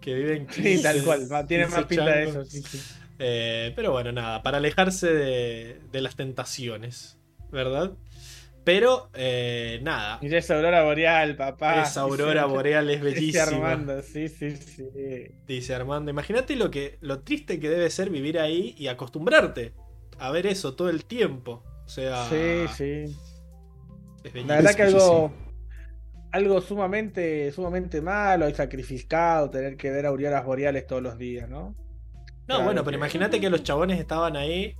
Que 0.00 0.14
viven 0.14 0.48
Sí, 0.50 0.80
tal 0.82 1.02
cual. 1.04 1.28
Tiene 1.46 1.66
15 1.66 1.68
más 1.68 1.84
pinta 1.86 2.12
de 2.12 2.24
eso. 2.24 2.44
changos. 2.44 2.48
sí, 2.48 2.62
sí. 2.62 2.86
Eh, 3.18 3.72
pero 3.76 3.92
bueno, 3.92 4.12
nada, 4.12 4.42
para 4.42 4.58
alejarse 4.58 5.12
de, 5.12 5.80
de 5.90 6.00
las 6.02 6.16
tentaciones, 6.16 7.18
¿verdad? 7.50 7.96
Pero 8.66 9.10
eh, 9.14 9.78
nada, 9.84 10.18
Mira 10.20 10.38
esa 10.38 10.56
aurora 10.56 10.82
boreal, 10.82 11.36
papá. 11.36 11.82
esa 11.82 12.00
aurora 12.00 12.42
Dice- 12.42 12.46
boreal 12.54 12.90
es 12.90 13.00
dice 13.00 13.14
bellísima. 13.14 13.42
Armando, 13.70 14.02
sí, 14.02 14.28
sí, 14.28 14.56
sí. 14.56 14.82
Dice 15.46 15.72
Armando, 15.74 16.10
imagínate 16.10 16.56
lo 16.56 16.68
que 16.68 16.98
lo 17.00 17.20
triste 17.20 17.60
que 17.60 17.68
debe 17.70 17.88
ser 17.90 18.10
vivir 18.10 18.40
ahí 18.40 18.74
y 18.76 18.88
acostumbrarte 18.88 19.72
a 20.18 20.32
ver 20.32 20.46
eso 20.48 20.74
todo 20.74 20.90
el 20.90 21.04
tiempo. 21.04 21.62
O 21.84 21.88
sea, 21.88 22.24
Sí, 22.28 22.66
sí. 22.76 23.16
es 24.24 24.32
bellísimo. 24.32 24.48
La 24.48 24.56
verdad 24.56 24.74
que 24.74 24.82
algo, 24.82 25.32
algo 26.32 26.60
sumamente, 26.60 27.52
sumamente 27.52 28.00
malo 28.00 28.48
y 28.48 28.54
sacrificado 28.54 29.48
tener 29.48 29.76
que 29.76 29.90
ver 29.92 30.06
auroras 30.06 30.44
boreales 30.44 30.88
todos 30.88 31.02
los 31.02 31.16
días, 31.16 31.48
¿no? 31.48 31.68
No, 31.68 31.76
Claro 32.46 32.64
bueno, 32.64 32.82
pero 32.84 32.96
imagínate 32.96 33.40
que 33.40 33.48
los 33.48 33.62
chabones 33.62 34.00
estaban 34.00 34.34
ahí 34.36 34.74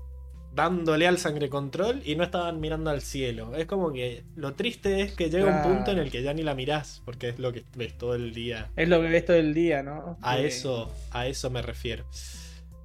dándole 0.57 1.07
al 1.07 1.19
sangre 1.19 1.49
control 1.49 2.01
y 2.05 2.17
no 2.17 2.25
estaban 2.25 2.59
mirando 2.59 2.91
al 2.91 3.03
cielo. 3.03 3.55
Es 3.55 3.67
como 3.67 3.93
que 3.93 4.25
lo 4.35 4.55
triste 4.55 5.03
es 5.03 5.13
que 5.13 5.31
llega 5.31 5.45
Claro. 5.53 5.69
un 5.69 5.77
punto 5.77 5.93
en 5.93 5.99
el 5.99 6.11
que 6.11 6.23
ya 6.23 6.33
ni 6.35 6.43
la 6.43 6.55
mirás, 6.55 7.03
porque 7.05 7.29
es 7.29 7.39
lo 7.39 7.53
que 7.53 7.63
ves 7.77 7.97
todo 7.97 8.15
el 8.15 8.33
día. 8.35 8.71
Es 8.75 8.89
lo 8.89 9.01
que 9.01 9.09
ves 9.09 9.25
todo 9.27 9.37
el 9.37 9.55
día, 9.55 9.83
¿no? 9.85 10.17
A 10.23 10.39
Sí. 10.39 10.45
eso, 10.47 10.91
a 11.13 11.27
eso 11.29 11.51
me 11.51 11.63
refiero. 11.63 12.05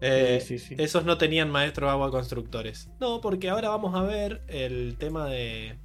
Eh, 0.01 0.43
sí, 0.45 0.59
sí. 0.59 0.75
Esos 0.77 1.05
no 1.05 1.17
tenían 1.17 1.49
maestro 1.49 1.89
agua 1.89 2.11
constructores. 2.11 2.89
No, 2.99 3.21
porque 3.21 3.49
ahora 3.49 3.69
vamos 3.69 3.95
a 3.95 4.01
ver 4.03 4.41
el 4.47 4.95
tema 4.97 5.27
de. 5.27 5.77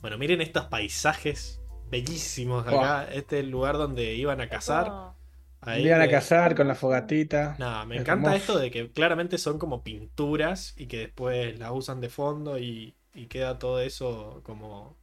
Bueno, 0.00 0.16
miren 0.16 0.40
estos 0.40 0.64
paisajes 0.66 1.60
bellísimos 1.90 2.66
acá. 2.66 3.08
Este 3.12 3.38
es 3.38 3.44
el 3.44 3.50
lugar 3.50 3.76
donde 3.76 4.14
iban 4.14 4.40
a 4.40 4.48
cazar. 4.48 4.88
Oh. 4.90 5.17
Ahí 5.60 5.86
Iban 5.86 6.00
a 6.02 6.08
cazar 6.08 6.54
con 6.54 6.68
la 6.68 6.74
fogatita. 6.74 7.56
Nada, 7.58 7.84
me 7.84 7.96
encanta 7.96 8.34
esto 8.36 8.58
de 8.58 8.70
que 8.70 8.90
claramente 8.92 9.38
son 9.38 9.58
como 9.58 9.82
pinturas 9.82 10.74
y 10.76 10.86
que 10.86 10.98
después 10.98 11.58
las 11.58 11.72
usan 11.72 12.00
de 12.00 12.08
fondo 12.08 12.58
y, 12.58 12.94
y 13.14 13.26
queda 13.26 13.58
todo 13.58 13.80
eso 13.80 14.40
como, 14.44 14.96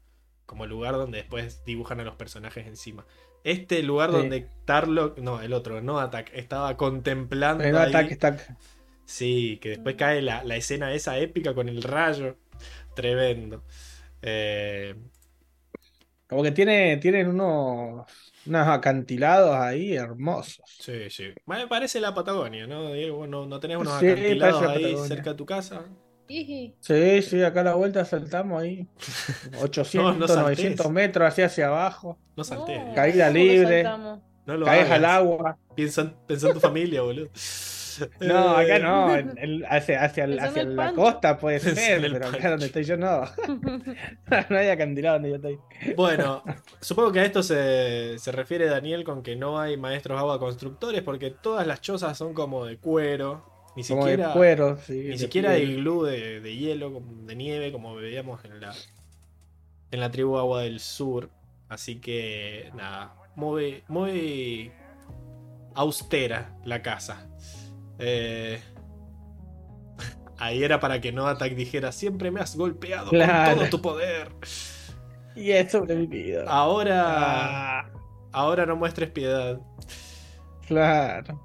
como 0.46 0.66
lugar 0.66 0.94
donde 0.96 1.18
después 1.20 1.64
dibujan 1.66 2.00
a 2.00 2.04
los 2.06 2.16
personajes 2.16 2.68
encima. 2.68 3.06
Este 3.44 3.84
lugar 3.84 4.12
Sí. 4.12 4.16
donde 4.18 4.50
Tarlock, 4.66 5.20
no, 5.20 5.42
el 5.42 5.54
otro, 5.54 5.82
no 5.82 6.00
Attack, 6.00 6.32
estaba 6.34 6.78
contemplando. 6.78 7.64
El 7.64 7.76
ahí- 7.78 7.90
ataque 7.90 8.14
está. 8.14 8.38
Sí, 9.06 9.60
que 9.62 9.70
después 9.70 9.96
cae 9.98 10.22
la, 10.22 10.44
la 10.44 10.56
escena 10.56 10.92
esa 10.94 11.18
épica 11.20 11.54
con 11.54 11.70
el 11.70 11.84
rayo. 11.84 12.38
Tremendo. 12.96 13.64
Eh, 14.22 14.96
Como 16.28 16.42
que 16.42 16.52
tiene, 16.52 16.98
tienen 16.98 17.28
unos, 17.28 18.06
unos 18.46 18.68
acantilados 18.68 19.56
ahí 19.56 19.96
hermosos. 19.96 20.64
sí, 20.80 21.10
sí. 21.10 21.26
Me 21.46 21.68
parece 21.68 22.00
la 22.00 22.14
Patagonia, 22.14 22.68
¿no, 22.68 22.92
Diego? 22.94 23.26
¿No, 23.28 23.46
no 23.46 23.60
tenés 23.60 23.78
unos 23.78 24.00
Sí, 24.00 24.08
acantilados 24.08 24.62
ahí 24.64 24.84
Patagonia. 24.84 25.08
cerca 25.08 25.30
de 25.32 25.36
tu 25.36 25.46
casa? 25.46 25.84
Sí, 26.28 27.22
sí, 27.22 27.44
acá 27.44 27.62
a 27.62 27.64
la 27.66 27.76
vuelta 27.76 28.04
saltamos 28.06 28.62
ahí. 28.62 28.88
800, 29.62 30.14
No, 30.14 30.20
no 30.20 30.28
saltés. 30.28 30.44
900 30.44 30.92
metros 30.92 31.28
hacia 31.28 31.46
hacia 31.46 31.68
abajo. 31.68 32.18
No 32.36 32.44
saltés. 32.44 32.84
No, 32.84 32.94
Caída 32.96 33.28
¿cómo 33.28 33.34
que 33.34 33.40
libre. 33.44 33.84
No 33.84 34.58
lo 34.58 34.66
Caes 34.66 34.82
hagas. 34.86 34.92
al 34.98 35.06
agua. 35.06 35.58
Piensa, 35.76 36.02
en 36.28 36.40
tu 36.54 36.60
familia, 36.60 37.02
boludo. 37.02 37.30
No, 38.20 38.60
Eh, 38.62 38.66
acá 38.74 38.80
no. 38.80 39.16
en- 39.16 39.38
en- 39.38 39.66
hacia 39.66 40.04
hacia, 40.04 40.24
el- 40.26 40.76
la 40.76 40.94
costa 40.94 41.38
puede 41.38 41.60
ser, 41.60 42.02
pero 42.12 42.28
acá 42.28 42.52
donde 42.52 42.66
estoy 42.68 42.84
yo 42.84 42.98
no. 42.98 43.22
no 44.50 44.58
hay 44.58 44.70
acantilado 44.70 45.16
donde 45.16 45.30
yo 45.30 45.36
estoy. 45.36 45.60
Bueno, 45.96 46.44
supongo 46.82 47.12
que 47.12 47.20
a 47.20 47.26
esto 47.26 47.44
se, 47.44 48.18
se 48.20 48.32
refiere 48.32 48.66
Daniel 48.68 49.04
con 49.04 49.24
que 49.24 49.36
no 49.36 49.60
hay 49.60 49.78
maestros 49.78 50.20
agua 50.20 50.40
constructores 50.40 51.02
porque 51.02 51.32
todas 51.32 51.66
las 51.68 51.82
chozas 51.82 52.18
son 52.18 52.34
como 52.34 52.66
de 52.66 52.78
cuero. 52.78 53.54
Ni 53.76 53.84
Como 53.84 54.06
de 54.06 54.12
siquiera, 54.14 54.32
cuero, 54.34 54.78
sí. 54.78 54.94
ni 54.94 55.04
de 55.08 55.18
siquiera 55.18 55.52
hay 55.52 55.76
glú 55.76 56.04
de, 56.04 56.40
de 56.40 56.56
hielo, 56.56 57.02
de 57.26 57.36
nieve, 57.36 57.74
como 57.74 57.94
veíamos 57.96 58.46
en 58.46 58.62
la, 58.62 58.74
en 59.92 60.00
la 60.00 60.10
tribu 60.12 60.38
Agua 60.38 60.62
del 60.62 60.80
Sur. 60.80 61.30
Así 61.68 61.98
que, 62.00 62.72
nada, 62.74 63.16
muy, 63.36 63.84
muy 63.90 64.72
austera 65.74 66.56
la 66.64 66.82
casa. 66.82 67.28
Eh, 68.00 68.60
ahí 70.38 70.64
era 70.64 70.80
para 70.80 71.00
que 71.02 71.12
no 71.12 71.28
Attack 71.28 71.54
dijera, 71.54 71.92
siempre 71.92 72.32
me 72.32 72.40
has 72.42 72.56
golpeado 72.56 73.10
Claro. 73.10 73.50
con 73.52 73.60
todo 73.60 73.70
tu 73.70 73.82
poder. 73.82 74.30
Y 75.38 75.52
he 75.52 75.70
sobrevivido. 75.70 76.50
Ahora, 76.50 77.80
Ah, 77.82 77.90
ahora 78.32 78.66
no 78.66 78.78
muestres 78.78 79.10
piedad. 79.10 79.60
claro. 80.66 81.42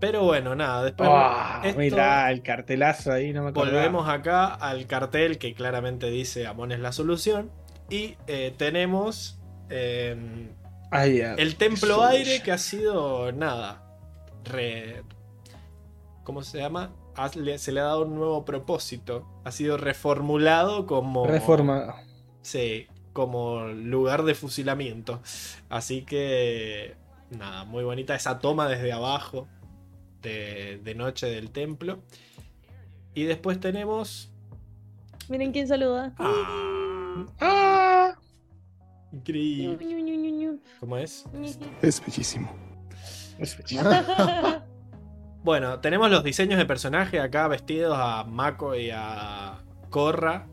Pero 0.00 0.24
bueno, 0.24 0.56
nada, 0.56 0.82
después 0.82 1.08
Ah, 1.12 1.60
esto- 1.64 1.78
Mirá, 1.78 2.30
el 2.32 2.42
cartelazo 2.42 3.12
ahí, 3.12 3.32
no 3.32 3.44
me 3.44 3.50
acordaba. 3.50 3.76
volvemos 3.76 4.08
acá 4.08 4.46
al 4.54 4.86
cartel 4.88 5.38
que 5.38 5.54
claramente 5.54 6.10
dice 6.10 6.48
Amon 6.48 6.72
es 6.72 6.80
la 6.80 6.90
solución. 6.90 7.52
Y 7.88 8.16
eh, 8.26 8.52
tenemos 8.58 9.40
eh, 9.70 10.50
Ay, 10.90 11.18
ya. 11.18 11.34
el 11.34 11.54
templo 11.54 12.02
aire 12.02 12.42
que 12.42 12.50
ha 12.50 12.58
sido 12.58 13.30
nada. 13.30 13.82
re- 14.44 15.04
¿Cómo 16.24 16.42
se 16.42 16.58
llama? 16.58 16.92
Ha- 17.16 17.30
le- 17.36 17.58
se 17.58 17.70
le 17.72 17.80
ha 17.80 17.84
dado 17.84 18.02
un 18.06 18.14
nuevo 18.14 18.44
propósito. 18.44 19.26
Ha 19.44 19.52
sido 19.52 19.76
reformulado 19.76 20.86
como. 20.86 21.26
Reforma. 21.26 21.94
Sí, 22.42 22.86
como 23.12 23.66
lugar 23.68 24.24
de 24.24 24.34
fusilamiento. 24.34 25.20
Así 25.68 26.02
que, 26.02 26.96
nada, 27.30 27.64
muy 27.64 27.84
bonita 27.84 28.14
esa 28.14 28.38
toma 28.38 28.68
desde 28.68 28.92
abajo 28.92 29.46
de, 30.22 30.80
de 30.82 30.94
noche 30.94 31.26
del 31.26 31.50
templo. 31.50 32.00
Y 33.14 33.24
después 33.24 33.60
tenemos... 33.60 34.30
Miren 35.28 35.52
quién 35.52 35.68
saluda. 35.68 36.12
¡Ah! 36.18 37.24
¡Ah! 37.40 38.14
Increíble. 39.12 40.58
¿Cómo 40.80 40.96
es? 40.98 41.24
ñu. 41.32 41.46
Es 41.82 42.04
bellísimo. 42.04 42.50
Bueno, 45.44 45.78
tenemos 45.80 46.10
los 46.10 46.24
diseños 46.24 46.58
de 46.58 46.64
personaje 46.64 47.20
acá 47.20 47.48
vestidos 47.48 47.94
a 48.00 48.24
Mako 48.24 48.76
y 48.76 48.88
a 48.90 49.62
Korra 49.90 50.46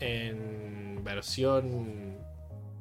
en 0.00 1.02
versión 1.02 2.18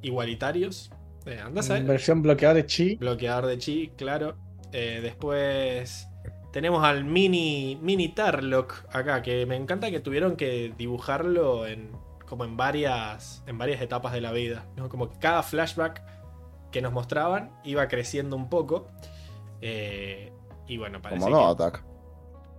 igualitarios. 0.01 0.91
Eh, 1.25 1.39
andás 1.41 1.69
a 1.69 1.75
ver. 1.75 1.83
Versión 1.83 2.21
bloqueador 2.21 2.57
de 2.57 2.65
chi. 2.65 2.97
Bloqueador 2.97 3.45
de 3.45 3.57
chi, 3.59 3.93
claro. 3.95 4.35
Eh, 4.73 4.99
después 5.01 6.09
tenemos 6.51 6.83
al 6.83 7.05
mini 7.05 7.79
mini 7.81 8.09
Tarlock 8.09 8.83
acá, 8.93 9.21
que 9.21 9.45
me 9.45 9.55
encanta 9.55 9.89
que 9.89 10.01
tuvieron 10.01 10.35
que 10.35 10.73
dibujarlo 10.77 11.65
en 11.65 11.91
como 12.25 12.43
en 12.43 12.57
varias 12.57 13.41
en 13.47 13.57
varias 13.57 13.81
etapas 13.81 14.11
de 14.11 14.19
la 14.19 14.33
vida, 14.33 14.65
¿no? 14.75 14.89
Como 14.89 15.09
que 15.09 15.17
cada 15.17 15.41
flashback 15.43 16.03
que 16.73 16.81
nos 16.81 16.91
mostraban 16.91 17.53
iba 17.63 17.87
creciendo 17.87 18.35
un 18.35 18.49
poco. 18.49 18.89
Eh, 19.61 20.32
y 20.67 20.77
bueno, 20.77 21.01
parece 21.01 21.19
Como 21.19 21.29
no, 21.29 21.37
que, 21.37 21.55
Attack. 21.63 21.85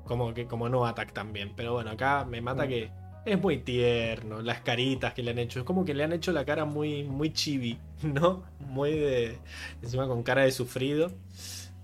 como 0.04 0.34
que 0.34 0.46
como 0.46 0.68
no 0.68 0.86
attack 0.86 1.12
también, 1.12 1.54
pero 1.56 1.74
bueno, 1.74 1.90
acá 1.92 2.24
me 2.24 2.40
mata 2.40 2.66
que 2.68 2.94
es 3.24 3.40
muy 3.40 3.58
tierno, 3.64 4.42
las 4.42 4.60
caritas 4.62 5.14
que 5.14 5.22
le 5.22 5.30
han 5.32 5.38
hecho, 5.38 5.60
es 5.60 5.64
como 5.66 5.84
que 5.84 5.94
le 5.94 6.04
han 6.04 6.12
hecho 6.12 6.32
la 6.32 6.44
cara 6.44 6.64
muy, 6.66 7.04
muy 7.04 7.32
chibi, 7.32 7.86
¿no? 8.02 8.44
Muy 8.58 8.92
de, 8.92 9.42
encima 9.82 10.06
con 10.08 10.22
cara 10.22 10.42
de 10.42 10.52
sufrido. 10.52 11.18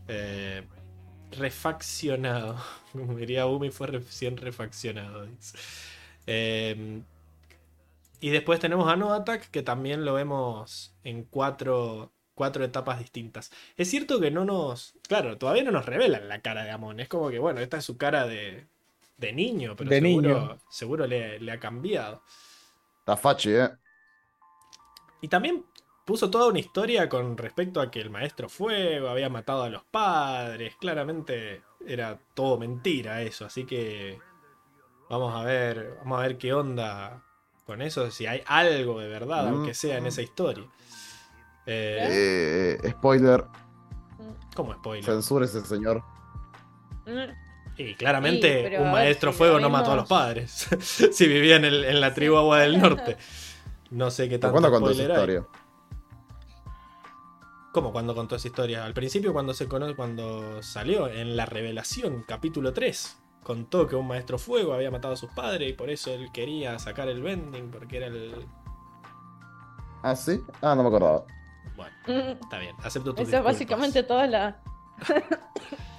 Eh, 0.08 0.68
refaccionado, 1.32 2.57
como 2.92 3.16
diría 3.16 3.47
Umi, 3.47 3.70
fue 3.70 3.89
recién 3.89 4.36
refaccionado. 4.36 5.26
Eh, 6.26 7.02
y 8.20 8.31
después 8.31 8.60
tenemos 8.60 8.89
a 8.92 8.97
No 8.97 9.12
Attack, 9.15 9.50
que 9.50 9.62
también 9.62 10.05
lo 10.05 10.15
vemos 10.15 10.94
en 11.05 11.24
cuatro, 11.24 12.12
cuatro 12.40 12.64
etapas 12.64 12.98
distintas. 12.98 13.52
Es 13.76 13.90
cierto 13.90 14.18
que 14.18 14.30
no 14.30 14.44
nos. 14.46 14.94
Claro, 15.08 15.36
todavía 15.36 15.62
no 15.64 15.72
nos 15.72 15.84
revelan 15.84 16.26
la 16.28 16.40
cara 16.40 16.64
de 16.64 16.70
Amon. 16.70 16.98
Es 17.00 17.08
como 17.08 17.28
que, 17.30 17.38
bueno, 17.38 17.60
esta 17.60 17.76
es 17.78 17.84
su 17.84 17.98
cara 17.98 18.26
de, 18.26 18.66
de 19.18 19.32
niño, 19.34 19.76
pero 19.76 19.90
De 19.90 20.00
seguro, 20.00 20.28
niño. 20.28 20.58
seguro 20.70 21.06
le, 21.06 21.38
le 21.38 21.52
ha 21.52 21.60
cambiado. 21.60 22.22
Está 23.00 23.16
fachi, 23.16 23.50
¿eh? 23.52 23.68
Y 25.20 25.28
también 25.28 25.64
puso 26.06 26.30
toda 26.30 26.48
una 26.48 26.58
historia 26.58 27.08
con 27.08 27.36
respecto 27.36 27.80
a 27.80 27.90
que 27.90 28.00
el 28.00 28.10
maestro 28.10 28.48
fuego 28.48 29.08
había 29.08 29.28
matado 29.28 29.62
a 29.64 29.68
los 29.70 29.84
padres. 29.84 30.76
Claramente 30.76 31.62
era 31.86 32.18
todo 32.34 32.58
mentira 32.58 33.22
eso, 33.22 33.44
así 33.44 33.64
que 33.66 34.18
vamos 35.08 35.34
a 35.34 35.44
ver, 35.44 35.96
vamos 36.00 36.18
a 36.18 36.22
ver 36.22 36.38
qué 36.38 36.52
onda 36.54 37.22
con 37.66 37.82
eso, 37.82 38.10
si 38.10 38.26
hay 38.26 38.42
algo 38.46 39.00
de 39.00 39.08
verdad, 39.08 39.44
Mm. 39.44 39.48
aunque 39.54 39.74
sea 39.74 39.98
en 39.98 40.06
esa 40.06 40.22
historia. 40.22 40.66
Eh, 41.73 42.08
Eh, 42.10 42.78
eh, 42.82 42.90
spoiler, 42.90 43.44
como 44.57 44.74
spoiler. 44.74 45.05
censura 45.05 45.44
ese 45.44 45.65
señor. 45.65 46.02
Y 47.76 47.94
claramente 47.94 48.68
Sí, 48.68 48.76
un 48.76 48.90
maestro 48.90 49.32
si 49.32 49.39
fuego 49.39 49.60
no 49.60 49.70
mató 49.70 49.92
a 49.92 49.97
los 49.97 50.08
padres. 50.08 50.68
si 51.12 51.26
vivía 51.28 51.57
en, 51.57 51.65
el- 51.65 51.84
en 51.84 52.00
la 52.00 52.12
tribu 52.12 52.36
Agua 52.36 52.58
del 52.60 52.78
Norte. 52.81 53.16
No 53.90 54.10
sé 54.10 54.28
qué 54.28 54.39
¿Por 54.39 54.50
tanto 54.52 54.68
cuándo 54.68 54.70
contó 54.70 54.90
esa 54.90 55.02
historia? 55.02 55.47
¿Cómo 57.73 57.92
cuando 57.92 58.15
contó 58.16 58.34
esa 58.36 58.49
historia? 58.49 58.84
Al 58.84 58.94
principio 58.94 59.32
cuando 59.32 59.55
se 59.55 59.68
conoce, 59.68 59.94
cuando 59.94 60.60
salió 60.62 61.07
en 61.08 61.36
la 61.36 61.47
revelación, 61.47 62.24
capítulo 62.26 62.73
3, 62.73 63.16
contó 63.44 63.86
que 63.86 63.94
un 63.94 64.08
maestro 64.08 64.39
fuego 64.39 64.73
había 64.74 64.90
matado 64.90 65.15
a 65.15 65.16
sus 65.16 65.31
padres 65.31 65.70
y 65.70 65.73
por 65.74 65.89
eso 65.89 66.12
él 66.12 66.31
quería 66.32 66.78
sacar 66.81 67.08
el 67.08 67.23
vending 67.23 67.70
porque 67.70 67.99
era 67.99 68.07
el. 68.08 68.34
¿Ah, 70.02 70.16
sí? 70.16 70.40
Ah, 70.62 70.74
no 70.74 70.82
me 70.82 70.89
acordaba. 70.89 71.24
Bueno, 71.81 71.97
mm. 72.07 72.42
está 72.42 72.59
bien, 72.59 72.76
acepto 72.83 73.15
tu 73.15 73.23
Esa 73.23 73.39
es 73.39 73.44
básicamente 73.44 74.02
toda 74.02 74.26
la. 74.26 74.60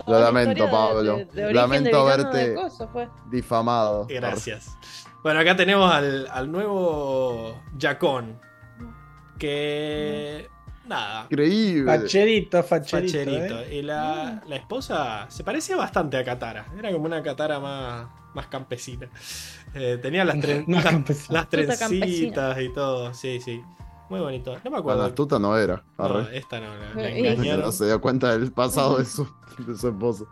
Lo 0.08 0.20
lamento, 0.20 0.64
de- 0.66 0.70
Pablo. 0.72 1.18
de- 1.18 1.26
de 1.26 1.54
Lamento 1.54 2.06
verte- 2.06 2.54
coso, 2.56 2.88
pues. 2.92 3.10
Difamado. 3.32 4.06
Gracias. 4.08 4.78
Bueno, 5.24 5.40
acá 5.40 5.56
tenemos 5.56 5.92
al, 5.92 6.28
al 6.32 6.52
nuevo 6.52 7.60
Jacón. 7.80 8.40
Que. 9.40 10.48
Nada. 10.86 11.24
Increíble. 11.30 12.00
Facherito, 12.00 12.64
facherito. 12.64 13.18
Facherito. 13.20 13.60
¿eh? 13.62 13.76
Y 13.78 13.82
la, 13.82 14.42
la 14.48 14.56
esposa 14.56 15.26
se 15.30 15.44
parecía 15.44 15.78
bastante 15.78 16.18
a 16.18 16.24
Katara. 16.24 16.66
Era 16.78 16.92
como 16.92 17.06
una 17.06 17.22
Katara 17.24 17.60
más, 17.60 18.08
más 18.34 18.48
campesina. 18.48 19.08
Eh, 19.74 19.98
tenía 20.02 20.26
las, 20.26 20.36
Más 20.68 20.84
las- 20.84 21.30
las 21.30 21.50
trencitas 21.50 22.60
y 22.60 22.70
todo. 22.74 23.14
Sí, 23.14 23.40
sí. 23.40 23.64
Muy 24.12 24.20
bonito. 24.20 24.52
No 24.52 24.58
me 24.58 24.62
Cuando 24.62 24.78
acuerdo. 24.80 25.04
astuta 25.06 25.40
no 25.40 25.58
era. 25.58 25.82
No, 25.98 26.20
esta 26.28 26.60
no, 26.60 26.76
la, 26.76 27.02
la 27.02 27.10
engañaron. 27.12 27.62
No 27.66 27.72
se 27.72 27.86
dio 27.86 28.02
cuenta 28.02 28.38
del 28.38 28.52
pasado 28.52 28.98
de 28.98 29.06
su, 29.06 29.26
de 29.58 29.78
su 29.78 29.88
esposo. 29.88 30.28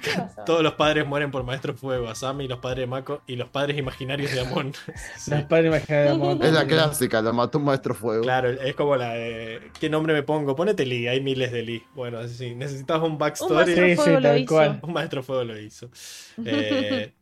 ¿Qué 0.00 0.12
Acá 0.12 0.44
todos 0.46 0.62
los 0.62 0.74
padres 0.74 1.04
mueren 1.04 1.32
por 1.32 1.42
Maestro 1.42 1.74
Fuego. 1.74 2.08
Asami, 2.08 2.46
los 2.46 2.60
padres 2.60 2.82
de 2.82 2.86
Mako 2.86 3.22
y 3.26 3.34
los 3.34 3.48
padres 3.48 3.76
imaginarios 3.76 4.30
de 4.30 4.42
Amon. 4.42 4.72
Sí. 5.18 5.32
Los 5.32 5.42
padres 5.42 5.66
imaginarios 5.66 6.38
de 6.38 6.46
Es 6.46 6.52
la 6.54 6.66
clásica, 6.68 7.20
lo 7.20 7.32
mató 7.34 7.58
un 7.58 7.64
maestro 7.64 7.96
fuego. 7.96 8.22
Claro, 8.22 8.48
es 8.48 8.76
como 8.76 8.94
la 8.94 9.14
de. 9.14 9.72
¿Qué 9.80 9.90
nombre 9.90 10.14
me 10.14 10.22
pongo? 10.22 10.54
Ponete 10.54 10.86
Lee, 10.86 11.08
hay 11.08 11.20
miles 11.20 11.50
de 11.50 11.62
Lee. 11.64 11.84
Bueno, 11.96 12.26
sí, 12.28 12.54
necesitas 12.54 12.98
un 13.02 13.12
Un 13.12 13.18
backstory. 13.18 13.54
maestro 13.54 13.84
Sí, 13.86 13.90
sí, 13.90 13.96
fuego 13.96 14.20
lo 14.20 14.28
tal 14.28 14.38
hizo. 14.38 14.54
cual. 14.54 14.80
Un 14.84 14.92
maestro 14.92 15.22
fuego 15.24 15.42
lo 15.42 15.58
hizo. 15.58 15.90
Eh, 16.46 17.12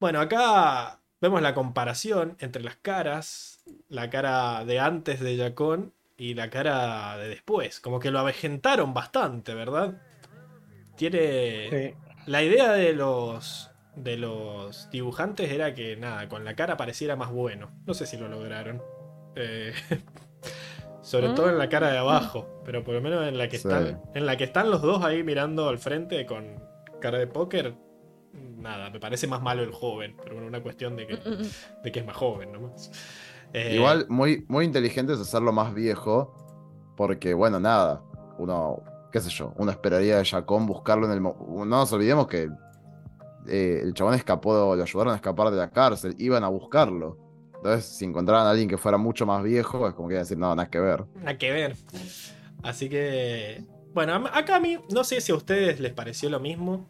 bueno, 0.00 0.20
acá 0.20 1.00
vemos 1.20 1.42
la 1.42 1.54
comparación 1.54 2.36
entre 2.40 2.62
las 2.62 2.76
caras. 2.76 3.64
La 3.88 4.10
cara 4.10 4.64
de 4.64 4.80
antes 4.80 5.20
de 5.20 5.36
Jacón 5.36 5.92
y 6.16 6.34
la 6.34 6.50
cara 6.50 7.16
de 7.18 7.28
después. 7.28 7.80
Como 7.80 8.00
que 8.00 8.10
lo 8.10 8.18
avejentaron 8.18 8.94
bastante, 8.94 9.54
¿verdad? 9.54 10.00
Tiene. 10.96 11.68
Sí. 11.70 11.94
La 12.26 12.42
idea 12.42 12.72
de 12.72 12.92
los. 12.92 13.70
De 13.96 14.16
los 14.16 14.88
dibujantes 14.90 15.50
era 15.50 15.74
que 15.74 15.96
nada, 15.96 16.28
con 16.28 16.44
la 16.44 16.54
cara 16.54 16.76
pareciera 16.76 17.16
más 17.16 17.30
bueno. 17.32 17.70
No 17.84 17.94
sé 17.94 18.06
si 18.06 18.16
lo 18.16 18.28
lograron. 18.28 18.80
Eh, 19.34 19.72
sobre 21.02 21.30
todo 21.30 21.48
en 21.50 21.58
la 21.58 21.68
cara 21.68 21.90
de 21.90 21.98
abajo. 21.98 22.62
Pero 22.64 22.84
por 22.84 22.94
lo 22.94 23.00
menos 23.00 23.26
en 23.26 23.38
la 23.38 23.48
que 23.48 23.58
Sí. 23.58 23.66
están. 23.66 24.00
En 24.14 24.24
la 24.26 24.36
que 24.36 24.44
están 24.44 24.70
los 24.70 24.82
dos 24.82 25.02
ahí 25.02 25.24
mirando 25.24 25.68
al 25.68 25.78
frente 25.78 26.26
con 26.26 26.62
cara 27.00 27.18
de 27.18 27.26
póker. 27.26 27.74
Nada, 28.58 28.90
me 28.90 28.98
parece 29.00 29.26
más 29.26 29.40
malo 29.40 29.62
el 29.62 29.72
joven. 29.72 30.16
Pero 30.22 30.34
bueno, 30.34 30.48
una 30.48 30.62
cuestión 30.62 30.96
de 30.96 31.06
que, 31.06 31.14
Mm, 31.16 31.18
mm, 31.28 31.42
mm. 31.42 31.82
de 31.84 31.92
que 31.92 32.00
es 32.00 32.06
más 32.06 32.16
joven 32.16 32.52
nomás. 32.52 32.90
Eh, 33.52 33.76
Igual, 33.76 34.06
muy, 34.08 34.44
muy 34.48 34.64
inteligente 34.64 35.12
es 35.12 35.20
hacerlo 35.20 35.52
más 35.52 35.72
viejo. 35.74 36.34
Porque, 36.96 37.32
bueno, 37.34 37.60
nada. 37.60 38.02
Uno, 38.38 38.82
qué 39.12 39.20
sé 39.20 39.30
yo, 39.30 39.52
uno 39.56 39.70
esperaría 39.70 40.18
de 40.18 40.24
Jacón 40.24 40.66
buscarlo 40.66 41.06
en 41.06 41.12
el. 41.12 41.20
mo- 41.20 41.36
No 41.58 41.64
nos 41.64 41.92
olvidemos 41.92 42.26
que 42.26 42.48
eh, 43.48 43.80
el 43.82 43.94
chabón 43.94 44.14
escapó, 44.14 44.74
lo 44.76 44.82
ayudaron 44.82 45.12
a 45.12 45.16
escapar 45.16 45.50
de 45.50 45.56
la 45.56 45.70
cárcel, 45.70 46.14
iban 46.18 46.44
a 46.44 46.48
buscarlo. 46.48 47.16
Entonces, 47.56 47.84
si 47.86 48.04
encontraran 48.04 48.46
a 48.46 48.50
alguien 48.50 48.68
que 48.68 48.76
fuera 48.78 48.98
mucho 48.98 49.26
más 49.26 49.42
viejo, 49.42 49.88
es 49.88 49.94
como 49.94 50.08
que 50.08 50.14
iban 50.14 50.20
a 50.20 50.24
decir, 50.24 50.38
no, 50.38 50.54
nada 50.54 50.68
que 50.70 50.78
ver. 50.80 51.04
Nada 51.16 51.38
que 51.38 51.50
ver. 51.50 51.76
Así 52.62 52.88
que. 52.88 53.64
Bueno, 53.94 54.24
acá 54.32 54.56
a 54.56 54.60
mí, 54.60 54.78
no 54.92 55.02
sé 55.02 55.20
si 55.20 55.32
a 55.32 55.34
ustedes 55.34 55.80
les 55.80 55.92
pareció 55.92 56.28
lo 56.30 56.38
mismo. 56.40 56.86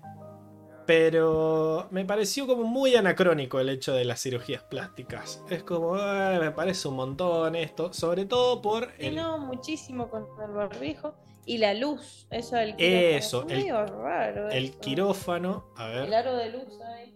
Pero 0.89 1.86
me 1.91 2.07
pareció 2.07 2.47
como 2.47 2.62
muy 2.65 2.97
anacrónico 2.97 3.60
el 3.60 3.68
hecho 3.68 3.92
de 3.92 4.07
las 4.07 4.23
cirugías 4.23 4.62
plásticas. 4.62 5.42
Es 5.50 5.62
como, 5.62 5.97
"Ah, 5.97 6.39
me 6.41 6.50
parece 6.50 6.89
un 6.89 6.97
montón 6.97 7.55
esto. 7.57 7.92
Sobre 7.92 8.25
todo 8.25 8.62
por 8.62 8.86
Sí, 8.99 9.08
el. 9.08 9.17
no, 9.17 9.36
muchísimo 9.36 10.08
con 10.08 10.26
el 10.42 10.50
barbijo. 10.50 11.15
Y 11.44 11.58
la 11.58 11.75
luz, 11.75 12.26
eso 12.31 12.57
del 12.57 12.75
Eso, 12.78 13.47
quirófano. 13.47 13.52
el- 13.52 13.58
Es 13.58 13.65
medio 13.65 13.86
raro. 14.02 14.49
El 14.50 14.65
eso. 14.65 14.78
quirófano. 14.81 15.65
A 15.76 15.92
El 15.92 16.00
ver. 16.08 16.15
aro 16.15 16.36
de 16.36 16.50
luz 16.52 16.81
ahí. 16.81 17.15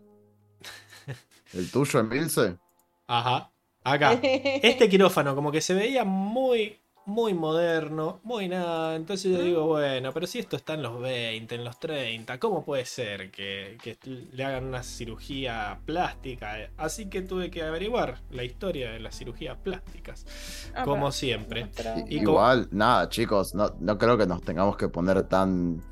¿El 1.54 1.70
tuyo, 1.70 2.00
Emilce? 2.00 2.58
Ajá. 3.06 3.50
Acá. 3.84 4.12
Este 4.22 4.86
quirófano 4.90 5.34
como 5.34 5.50
que 5.50 5.62
se 5.62 5.72
veía 5.72 6.04
muy, 6.04 6.78
muy 7.04 7.34
moderno, 7.34 8.20
muy 8.22 8.48
nada. 8.48 8.94
Entonces 8.96 9.32
yo 9.36 9.42
digo, 9.42 9.66
bueno, 9.66 10.12
pero 10.12 10.26
si 10.26 10.38
esto 10.38 10.56
está 10.56 10.74
en 10.74 10.82
los 10.82 11.00
20, 11.00 11.54
en 11.54 11.64
los 11.64 11.78
30, 11.80 12.38
¿cómo 12.38 12.64
puede 12.64 12.84
ser 12.84 13.30
que, 13.30 13.76
que 13.82 13.98
le 14.32 14.44
hagan 14.44 14.66
una 14.66 14.82
cirugía 14.82 15.80
plástica? 15.84 16.70
Así 16.76 17.08
que 17.08 17.22
tuve 17.22 17.50
que 17.50 17.62
averiguar 17.62 18.20
la 18.30 18.44
historia 18.44 18.92
de 18.92 19.00
las 19.00 19.16
cirugías 19.18 19.56
plásticas, 19.58 20.26
Ah, 20.74 20.84
como 20.84 21.06
pero- 21.06 21.12
siempre. 21.12 21.70
Y 22.08 22.18
Igual, 22.20 22.68
nada, 22.70 23.08
chicos, 23.08 23.54
no, 23.54 23.74
no 23.80 23.98
creo 23.98 24.16
que 24.16 24.26
nos 24.26 24.42
tengamos 24.42 24.76
que 24.76 24.88
poner 24.88 25.22
tan. 25.24 25.82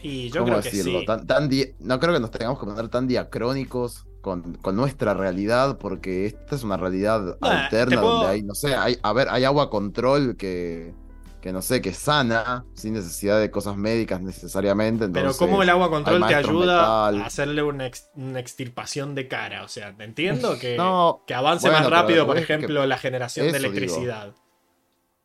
Y 0.00 0.30
yo 0.30 0.40
¿Cómo 0.42 0.52
creo 0.52 0.62
que 0.62 0.70
decirlo? 0.70 1.00
sí. 1.00 1.06
Tan, 1.06 1.26
tan 1.26 1.48
di- 1.48 1.74
no 1.80 1.98
creo 2.00 2.14
que 2.14 2.20
nos 2.20 2.30
tengamos 2.30 2.58
que 2.58 2.66
poner 2.66 2.88
tan 2.88 3.06
diacrónicos 3.08 4.06
con, 4.28 4.54
con 4.56 4.76
nuestra 4.76 5.14
realidad, 5.14 5.78
porque 5.78 6.26
esta 6.26 6.54
es 6.54 6.62
una 6.62 6.76
realidad 6.76 7.36
alterna 7.40 8.00
puedo- 8.00 8.12
donde 8.18 8.28
hay, 8.28 8.42
no 8.42 8.54
sé, 8.54 8.74
hay, 8.74 8.98
a 9.02 9.12
ver, 9.12 9.28
hay 9.30 9.44
agua 9.44 9.70
control 9.70 10.36
que, 10.36 10.94
que 11.40 11.52
no 11.52 11.62
sé, 11.62 11.80
que 11.80 11.92
sana, 11.94 12.64
sin 12.74 12.92
necesidad 12.94 13.40
de 13.40 13.50
cosas 13.50 13.76
médicas 13.76 14.20
necesariamente. 14.20 15.06
Pero 15.08 15.18
entonces, 15.20 15.38
cómo 15.38 15.62
el 15.62 15.68
agua 15.70 15.88
control 15.88 16.26
te 16.26 16.34
ayuda 16.34 17.10
metal. 17.10 17.22
a 17.22 17.26
hacerle 17.26 17.62
una, 17.62 17.86
ex- 17.86 18.10
una 18.16 18.40
extirpación 18.40 19.14
de 19.14 19.28
cara. 19.28 19.64
O 19.64 19.68
sea, 19.68 19.94
entiendo 19.98 20.58
que, 20.58 20.76
No, 20.76 21.22
que 21.26 21.34
avance 21.34 21.68
bueno, 21.68 21.78
más 21.80 21.88
pero 21.88 22.00
rápido, 22.02 22.26
por 22.26 22.38
ejemplo, 22.38 22.84
la 22.86 22.98
generación 22.98 23.46
de 23.46 23.52
digo. 23.58 23.66
electricidad. 23.66 24.34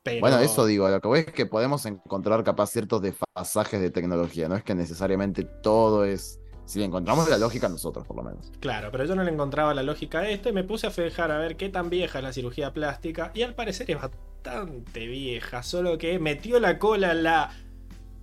Pero- 0.03 0.19
Bueno, 0.19 0.39
eso 0.39 0.65
digo, 0.65 0.89
lo 0.89 0.99
que 0.99 1.07
voy 1.07 1.19
es 1.21 1.25
que 1.31 1.45
podemos 1.45 1.85
encontrar 1.85 2.43
capaz 2.43 2.67
ciertos 2.71 3.01
desfasajes 3.01 3.79
de 3.81 3.89
tecnología, 3.89 4.49
no 4.49 4.55
es 4.55 4.63
que 4.63 4.75
necesariamente 4.75 5.43
todo 5.45 6.03
es... 6.05 6.39
Si 6.65 6.79
le 6.79 6.85
encontramos 6.85 7.29
la 7.29 7.37
lógica 7.37 7.67
nosotros, 7.69 8.05
por 8.07 8.15
lo 8.15 8.23
menos. 8.23 8.51
Claro, 8.59 8.89
pero 8.91 9.05
yo 9.05 9.15
no 9.15 9.23
le 9.23 9.31
encontraba 9.31 9.73
la 9.73 9.83
lógica 9.83 10.19
a 10.19 10.29
esto 10.29 10.49
y 10.49 10.53
me 10.53 10.63
puse 10.63 10.87
a 10.87 10.91
fijar 10.91 11.31
a 11.31 11.37
ver 11.37 11.57
qué 11.57 11.69
tan 11.69 11.89
vieja 11.89 12.19
es 12.19 12.23
la 12.23 12.33
cirugía 12.33 12.73
plástica 12.73 13.31
y 13.33 13.41
al 13.41 13.53
parecer 13.53 13.89
es 13.91 13.97
bastante 14.01 15.07
vieja, 15.07 15.63
solo 15.63 15.97
que 15.97 16.19
metió 16.19 16.59
la 16.59 16.79
cola 16.79 17.11
en 17.11 17.23
la 17.23 17.51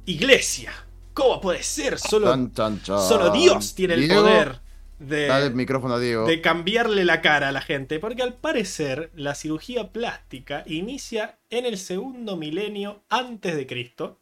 iglesia. 0.07 0.73
¿Cómo 1.13 1.41
puede 1.41 1.63
ser? 1.63 1.99
Solo, 1.99 2.29
Chan, 2.29 2.53
chan, 2.53 2.83
chan. 2.83 3.01
solo 3.01 3.31
Dios 3.31 3.75
tiene 3.75 3.95
el 3.95 4.01
Diego, 4.01 4.23
poder 4.23 4.61
de, 5.01 5.27
Dale 5.27 5.47
el 5.47 5.55
micrófono 5.55 5.95
a 5.95 5.99
Diego. 5.99 6.27
de 6.27 6.41
cambiarle 6.41 7.05
la 7.05 7.21
cara 7.21 7.49
a 7.49 7.53
la 7.53 7.63
gente, 7.63 7.99
porque 7.99 8.23
al 8.23 8.35
parecer 8.35 9.11
la 9.15 9.35
cirugía 9.35 9.93
plástica 9.93 10.63
inicia 10.67 11.39
en 11.49 11.67
el 11.67 11.79
segundo 11.79 12.37
milenio 12.37 13.03
antes 13.09 13.57
de 13.57 13.67
Cristo. 13.67 14.21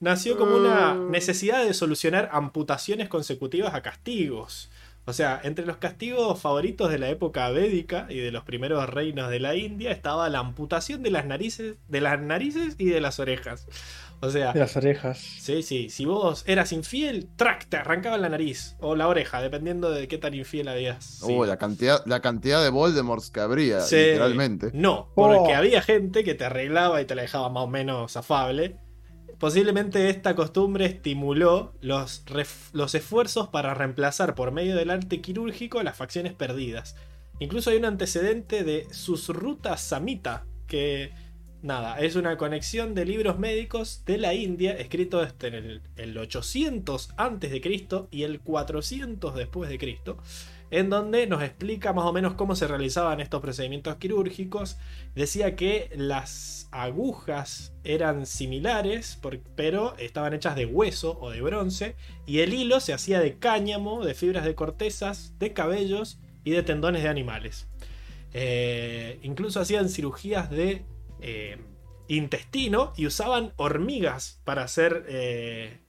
Nació 0.00 0.36
como 0.36 0.56
una 0.56 0.94
Mm. 0.94 1.10
necesidad 1.10 1.64
de 1.64 1.74
solucionar 1.74 2.28
amputaciones 2.32 3.08
consecutivas 3.08 3.74
a 3.74 3.82
castigos. 3.82 4.70
O 5.08 5.12
sea, 5.12 5.40
entre 5.44 5.64
los 5.66 5.76
castigos 5.76 6.40
favoritos 6.40 6.90
de 6.90 6.98
la 6.98 7.08
época 7.08 7.48
védica 7.50 8.06
y 8.10 8.18
de 8.18 8.32
los 8.32 8.42
primeros 8.42 8.88
reinos 8.90 9.30
de 9.30 9.38
la 9.38 9.54
India 9.54 9.92
estaba 9.92 10.28
la 10.28 10.40
amputación 10.40 11.04
de 11.04 11.12
las 11.12 11.24
narices, 11.24 11.76
de 11.86 12.00
las 12.00 12.20
narices 12.20 12.74
y 12.76 12.86
de 12.86 13.00
las 13.00 13.20
orejas. 13.20 13.68
O 14.20 14.30
sea, 14.30 14.52
de 14.52 14.58
las 14.58 14.76
orejas. 14.76 15.18
Sí, 15.18 15.62
sí. 15.62 15.90
Si 15.90 16.06
vos 16.06 16.42
eras 16.48 16.72
infiel, 16.72 17.28
track, 17.36 17.68
te 17.68 17.76
arrancaba 17.76 18.18
la 18.18 18.28
nariz 18.30 18.74
o 18.80 18.96
la 18.96 19.06
oreja, 19.06 19.40
dependiendo 19.40 19.90
de 19.90 20.08
qué 20.08 20.18
tan 20.18 20.34
infiel 20.34 20.66
habías. 20.66 21.20
Oh, 21.22 21.44
la 21.46 21.56
cantidad, 21.56 22.02
la 22.06 22.20
cantidad 22.20 22.60
de 22.64 22.70
Voldemorts 22.70 23.30
que 23.30 23.38
habría, 23.40 23.78
literalmente. 23.84 24.70
No, 24.74 25.12
porque 25.14 25.52
oh. 25.52 25.56
había 25.56 25.82
gente 25.82 26.24
que 26.24 26.34
te 26.34 26.46
arreglaba 26.46 27.00
y 27.00 27.04
te 27.04 27.14
la 27.14 27.22
dejaba 27.22 27.48
más 27.48 27.62
o 27.62 27.68
menos 27.68 28.16
afable 28.16 28.76
Posiblemente 29.38 30.08
esta 30.08 30.34
costumbre 30.34 30.86
estimuló 30.86 31.74
los, 31.80 32.24
los 32.72 32.94
esfuerzos 32.94 33.48
para 33.48 33.74
reemplazar 33.74 34.34
por 34.34 34.50
medio 34.50 34.76
del 34.76 34.90
arte 34.90 35.20
quirúrgico 35.20 35.82
las 35.82 35.96
facciones 35.96 36.32
perdidas. 36.32 36.96
Incluso 37.38 37.70
hay 37.70 37.76
un 37.76 37.84
antecedente 37.84 38.64
de 38.64 38.86
Susruta 38.92 39.76
Samhita, 39.76 40.46
que 40.66 41.12
nada, 41.62 42.00
es 42.00 42.16
una 42.16 42.38
conexión 42.38 42.94
de 42.94 43.04
libros 43.04 43.38
médicos 43.38 44.04
de 44.06 44.16
la 44.16 44.32
India, 44.32 44.72
escrito 44.72 45.26
en 45.42 45.54
el, 45.54 45.82
el 45.96 46.16
800 46.16 47.10
a.C. 47.18 47.86
y 48.10 48.22
el 48.22 48.40
400 48.40 49.34
después 49.34 49.68
de 49.68 49.78
Cristo 49.78 50.16
en 50.70 50.90
donde 50.90 51.26
nos 51.26 51.42
explica 51.42 51.92
más 51.92 52.06
o 52.06 52.12
menos 52.12 52.34
cómo 52.34 52.56
se 52.56 52.66
realizaban 52.66 53.20
estos 53.20 53.40
procedimientos 53.40 53.96
quirúrgicos. 53.96 54.78
Decía 55.14 55.56
que 55.56 55.90
las 55.94 56.68
agujas 56.72 57.72
eran 57.84 58.26
similares, 58.26 59.20
pero 59.54 59.96
estaban 59.98 60.34
hechas 60.34 60.56
de 60.56 60.66
hueso 60.66 61.18
o 61.20 61.30
de 61.30 61.40
bronce, 61.40 61.96
y 62.26 62.40
el 62.40 62.54
hilo 62.54 62.80
se 62.80 62.92
hacía 62.92 63.20
de 63.20 63.38
cáñamo, 63.38 64.04
de 64.04 64.14
fibras 64.14 64.44
de 64.44 64.54
cortezas, 64.54 65.38
de 65.38 65.52
cabellos 65.52 66.18
y 66.44 66.50
de 66.50 66.62
tendones 66.62 67.02
de 67.02 67.08
animales. 67.08 67.68
Eh, 68.32 69.18
incluso 69.22 69.60
hacían 69.60 69.88
cirugías 69.88 70.50
de 70.50 70.84
eh, 71.20 71.58
intestino 72.08 72.92
y 72.96 73.06
usaban 73.06 73.52
hormigas 73.56 74.40
para 74.44 74.62
hacer 74.62 75.06
eh, 75.08 75.80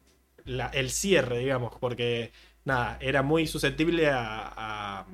el 0.45 0.89
cierre, 0.89 1.39
digamos, 1.39 1.73
porque 1.80 2.31
nada, 2.67 2.97
era 2.99 3.23
muy 3.23 3.47
susceptible 3.47 4.09
a, 4.11 5.05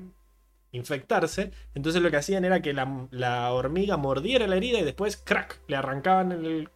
infectarse. 0.72 1.52
Entonces 1.76 2.02
lo 2.02 2.10
que 2.10 2.16
hacían 2.16 2.44
era 2.44 2.60
que 2.60 2.72
la, 2.72 3.52
hormiga 3.52 3.96
mordiera 3.96 4.48
la 4.48 4.56
herida 4.56 4.80
y 4.80 4.84
después, 4.84 5.16
crack, 5.16 5.60
le 5.68 5.76
arrancaban 5.76 6.32
el, 6.32 6.68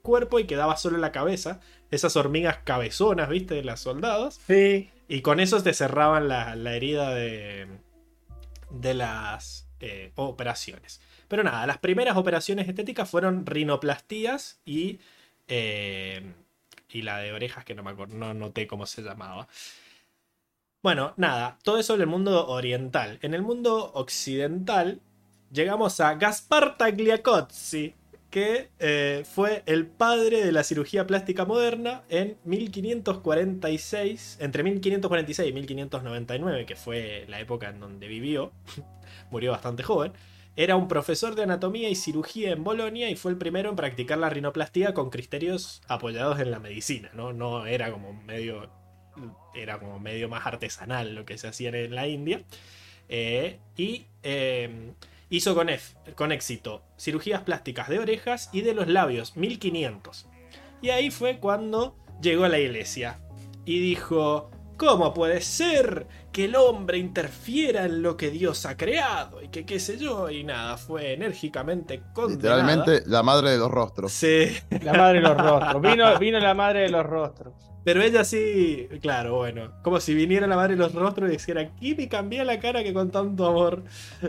cuerpo 0.00 0.40
y 0.40 0.46
quedaba 0.46 0.76
solo 0.76 0.98
la 0.98 1.12
cabeza. 1.12 1.60
Esas 1.92 2.16
hormigas 2.16 2.58
cabezonas, 2.64 3.28
¿viste? 3.28 3.54
De 3.54 3.62
las 3.62 3.80
soldados. 3.80 4.40
Sí. 4.48 4.90
Y 5.06 5.20
con 5.20 5.38
eso 5.38 5.62
te 5.62 5.74
cerraban 5.74 6.26
la, 6.26 6.74
herida 6.74 7.14
de, 7.14 7.68
de 8.70 8.94
las 8.94 9.68
eh, 9.78 10.10
operaciones. 10.16 11.00
Pero 11.28 11.44
nada, 11.44 11.66
las 11.68 11.78
primeras 11.78 12.16
operaciones 12.16 12.68
estéticas 12.68 13.08
fueron 13.08 13.46
rinoplastías 13.46 14.60
y, 14.64 14.98
eh, 15.46 16.32
y 16.88 17.02
la 17.02 17.18
de 17.18 17.32
orejas 17.32 17.64
que 17.64 17.76
no 17.76 17.84
me 17.84 17.90
acuerdo, 17.90 18.16
no 18.16 18.34
noté 18.34 18.66
cómo 18.66 18.86
se 18.86 19.02
llamaba. 19.02 19.46
Bueno, 20.86 21.14
nada, 21.16 21.58
todo 21.64 21.80
eso 21.80 21.96
en 21.96 22.02
el 22.02 22.06
mundo 22.06 22.46
oriental. 22.46 23.18
En 23.20 23.34
el 23.34 23.42
mundo 23.42 23.90
occidental 23.94 25.00
llegamos 25.50 25.98
a 25.98 26.14
Gaspar 26.14 26.78
Tagliacozzi, 26.78 27.96
que 28.30 28.68
eh, 28.78 29.24
fue 29.28 29.64
el 29.66 29.88
padre 29.88 30.44
de 30.44 30.52
la 30.52 30.62
cirugía 30.62 31.04
plástica 31.04 31.44
moderna 31.44 32.04
en 32.08 32.36
1546, 32.44 34.38
entre 34.40 34.62
1546 34.62 35.48
y 35.48 35.52
1599, 35.52 36.66
que 36.66 36.76
fue 36.76 37.24
la 37.26 37.40
época 37.40 37.68
en 37.68 37.80
donde 37.80 38.06
vivió, 38.06 38.52
murió 39.32 39.50
bastante 39.50 39.82
joven. 39.82 40.12
Era 40.54 40.76
un 40.76 40.86
profesor 40.86 41.34
de 41.34 41.42
anatomía 41.42 41.88
y 41.88 41.96
cirugía 41.96 42.52
en 42.52 42.62
Bolonia 42.62 43.10
y 43.10 43.16
fue 43.16 43.32
el 43.32 43.38
primero 43.38 43.70
en 43.70 43.74
practicar 43.74 44.18
la 44.18 44.30
rinoplastia 44.30 44.94
con 44.94 45.10
criterios 45.10 45.82
apoyados 45.88 46.38
en 46.38 46.52
la 46.52 46.60
medicina, 46.60 47.10
¿no? 47.12 47.32
No 47.32 47.66
era 47.66 47.90
como 47.90 48.12
medio 48.12 48.70
era 49.54 49.78
como 49.78 49.98
medio 49.98 50.28
más 50.28 50.46
artesanal 50.46 51.14
lo 51.14 51.24
que 51.24 51.38
se 51.38 51.48
hacía 51.48 51.70
en 51.70 51.94
la 51.94 52.06
India. 52.06 52.42
Eh, 53.08 53.58
y 53.76 54.06
em, 54.22 54.94
hizo 55.30 55.54
con, 55.54 55.68
con 56.14 56.32
éxito 56.32 56.82
cirugías 56.98 57.42
plásticas 57.42 57.88
de 57.88 57.98
orejas 57.98 58.50
y 58.52 58.62
de 58.62 58.74
los 58.74 58.88
labios, 58.88 59.36
1500. 59.36 60.26
Y 60.82 60.90
ahí 60.90 61.10
fue 61.10 61.38
cuando 61.38 61.96
llegó 62.20 62.44
a 62.44 62.48
la 62.48 62.58
iglesia 62.58 63.20
y 63.64 63.80
dijo, 63.80 64.50
¿cómo 64.76 65.12
puede 65.14 65.40
ser 65.40 66.06
que 66.32 66.46
el 66.46 66.56
hombre 66.56 66.98
interfiera 66.98 67.84
en 67.84 68.02
lo 68.02 68.16
que 68.16 68.30
Dios 68.30 68.66
ha 68.66 68.76
creado? 68.76 69.42
Y 69.42 69.48
que 69.48 69.64
qué 69.64 69.80
sé 69.80 69.98
yo, 69.98 70.30
y 70.30 70.44
nada, 70.44 70.76
fue 70.76 71.14
enérgicamente 71.14 72.02
condenada. 72.12 72.62
Literalmente 72.62 73.02
la 73.08 73.22
madre 73.22 73.50
de 73.50 73.58
los 73.58 73.70
rostros. 73.70 74.12
Sí. 74.12 74.48
La 74.82 74.92
madre 74.92 75.20
de 75.20 75.28
los 75.28 75.36
rostros. 75.36 75.82
Vino, 75.82 76.18
vino 76.18 76.38
la 76.38 76.54
madre 76.54 76.80
de 76.80 76.88
los 76.90 77.04
rostros. 77.04 77.54
Pero 77.86 78.02
ella 78.02 78.24
sí, 78.24 78.88
claro, 79.00 79.36
bueno, 79.36 79.70
como 79.82 80.00
si 80.00 80.12
viniera 80.12 80.48
la 80.48 80.56
madre 80.56 80.74
de 80.74 80.80
los 80.80 80.92
rostros 80.92 81.28
y 81.28 81.32
dijera, 81.32 81.60
aquí 81.60 81.94
me 81.94 82.08
cambié 82.08 82.44
la 82.44 82.58
cara 82.58 82.82
que 82.82 82.92
con 82.92 83.12
tanto 83.12 83.46
amor 83.46 83.84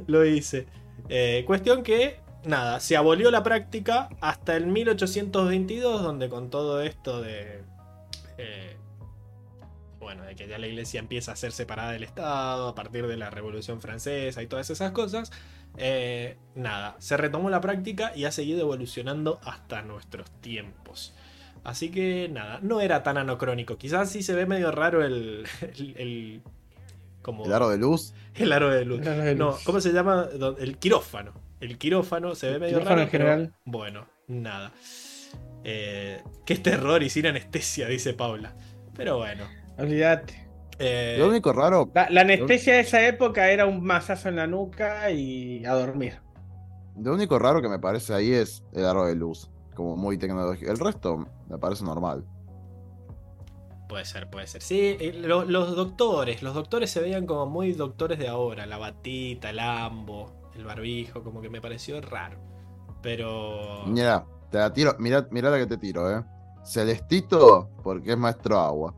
lo 0.05 0.23
hice. 0.25 0.67
Eh, 1.09 1.43
cuestión 1.47 1.81
que, 1.81 2.19
nada, 2.43 2.79
se 2.79 2.95
abolió 2.95 3.31
la 3.31 3.41
práctica 3.41 4.09
hasta 4.21 4.55
el 4.55 4.67
1822, 4.67 6.03
donde 6.03 6.29
con 6.29 6.51
todo 6.51 6.81
esto 6.81 7.21
de... 7.21 7.63
Eh, 8.37 8.76
bueno, 10.07 10.23
de 10.23 10.37
que 10.37 10.47
ya 10.47 10.57
la 10.57 10.67
iglesia 10.67 11.01
empieza 11.01 11.33
a 11.33 11.35
ser 11.35 11.51
separada 11.51 11.91
del 11.91 12.03
Estado 12.03 12.69
a 12.69 12.75
partir 12.75 13.07
de 13.07 13.17
la 13.17 13.29
Revolución 13.29 13.81
Francesa 13.81 14.41
y 14.41 14.47
todas 14.47 14.69
esas 14.69 14.91
cosas, 14.91 15.33
eh, 15.75 16.37
nada, 16.55 16.95
se 16.99 17.17
retomó 17.17 17.49
la 17.49 17.59
práctica 17.59 18.13
y 18.15 18.23
ha 18.23 18.31
seguido 18.31 18.61
evolucionando 18.61 19.41
hasta 19.43 19.81
nuestros 19.81 20.31
tiempos. 20.39 21.13
Así 21.65 21.91
que 21.91 22.29
nada, 22.31 22.59
no 22.61 22.79
era 22.79 23.03
tan 23.03 23.17
anacrónico. 23.17 23.77
Quizás 23.77 24.09
sí 24.09 24.23
se 24.23 24.33
ve 24.33 24.45
medio 24.45 24.71
raro 24.71 25.03
el. 25.03 25.45
El, 25.77 26.41
como, 27.21 27.43
¿El 27.43 27.51
aro 27.51 27.67
de 27.67 27.77
luz. 27.77 28.13
El 28.33 28.53
aro 28.53 28.69
de 28.69 28.85
luz. 28.85 29.01
no, 29.35 29.57
¿cómo 29.65 29.81
se 29.81 29.91
llama? 29.91 30.29
El 30.57 30.77
quirófano. 30.77 31.33
El 31.59 31.77
quirófano 31.77 32.33
se 32.33 32.51
ve 32.51 32.59
medio 32.59 32.79
raro. 32.79 33.01
en 33.01 33.09
general. 33.09 33.53
bueno, 33.65 34.07
nada. 34.29 34.71
Eh, 35.65 36.23
qué 36.45 36.55
terror 36.55 37.03
y 37.03 37.09
sin 37.09 37.27
anestesia, 37.27 37.89
dice 37.89 38.13
Paula. 38.13 38.55
Pero 38.95 39.17
bueno. 39.17 39.66
Olvídate. 39.77 40.47
Eh, 40.79 41.15
lo 41.19 41.27
único 41.27 41.53
raro. 41.53 41.91
La, 41.93 42.21
anestesia 42.21 42.75
de 42.75 42.81
esa 42.81 43.05
época 43.07 43.49
era 43.49 43.65
un 43.65 43.83
masazo 43.83 44.29
en 44.29 44.35
la 44.35 44.47
nuca 44.47 45.09
y 45.09 45.65
a 45.65 45.73
dormir. 45.73 46.19
Lo 46.99 47.13
único 47.13 47.37
raro 47.39 47.61
que 47.61 47.69
me 47.69 47.79
parece 47.79 48.13
ahí 48.13 48.33
es 48.33 48.63
el 48.73 48.85
aro 48.85 49.05
de 49.05 49.15
luz 49.15 49.49
como 49.75 49.95
muy 49.95 50.17
tecnológico. 50.17 50.71
El 50.71 50.79
resto 50.79 51.27
me 51.47 51.57
parece 51.57 51.83
normal. 51.83 52.25
Puede 53.87 54.05
ser, 54.05 54.29
puede 54.29 54.47
ser. 54.47 54.61
Sí, 54.61 54.97
eh, 54.99 55.13
los 55.13 55.75
doctores, 55.75 56.41
los 56.41 56.53
doctores 56.53 56.91
se 56.91 56.99
veían 56.99 57.25
como 57.25 57.45
muy 57.45 57.71
doctores 57.73 58.19
de 58.19 58.27
ahora. 58.27 58.65
La 58.65 58.77
batita, 58.77 59.51
el 59.51 59.59
ambo, 59.59 60.49
el 60.55 60.65
barbijo, 60.65 61.23
como 61.23 61.41
que 61.41 61.49
me 61.49 61.61
pareció 61.61 62.01
raro. 62.01 62.39
Pero. 63.01 63.83
Mira, 63.85 64.25
te 64.51 64.57
la 64.57 64.73
tiro, 64.73 64.95
mira, 64.99 65.27
mira 65.31 65.49
la 65.49 65.59
que 65.59 65.67
te 65.67 65.77
tiro, 65.77 66.11
eh. 66.11 66.23
Celestito, 66.65 67.69
porque 67.83 68.11
es 68.11 68.17
maestro 68.17 68.59
agua. 68.59 68.95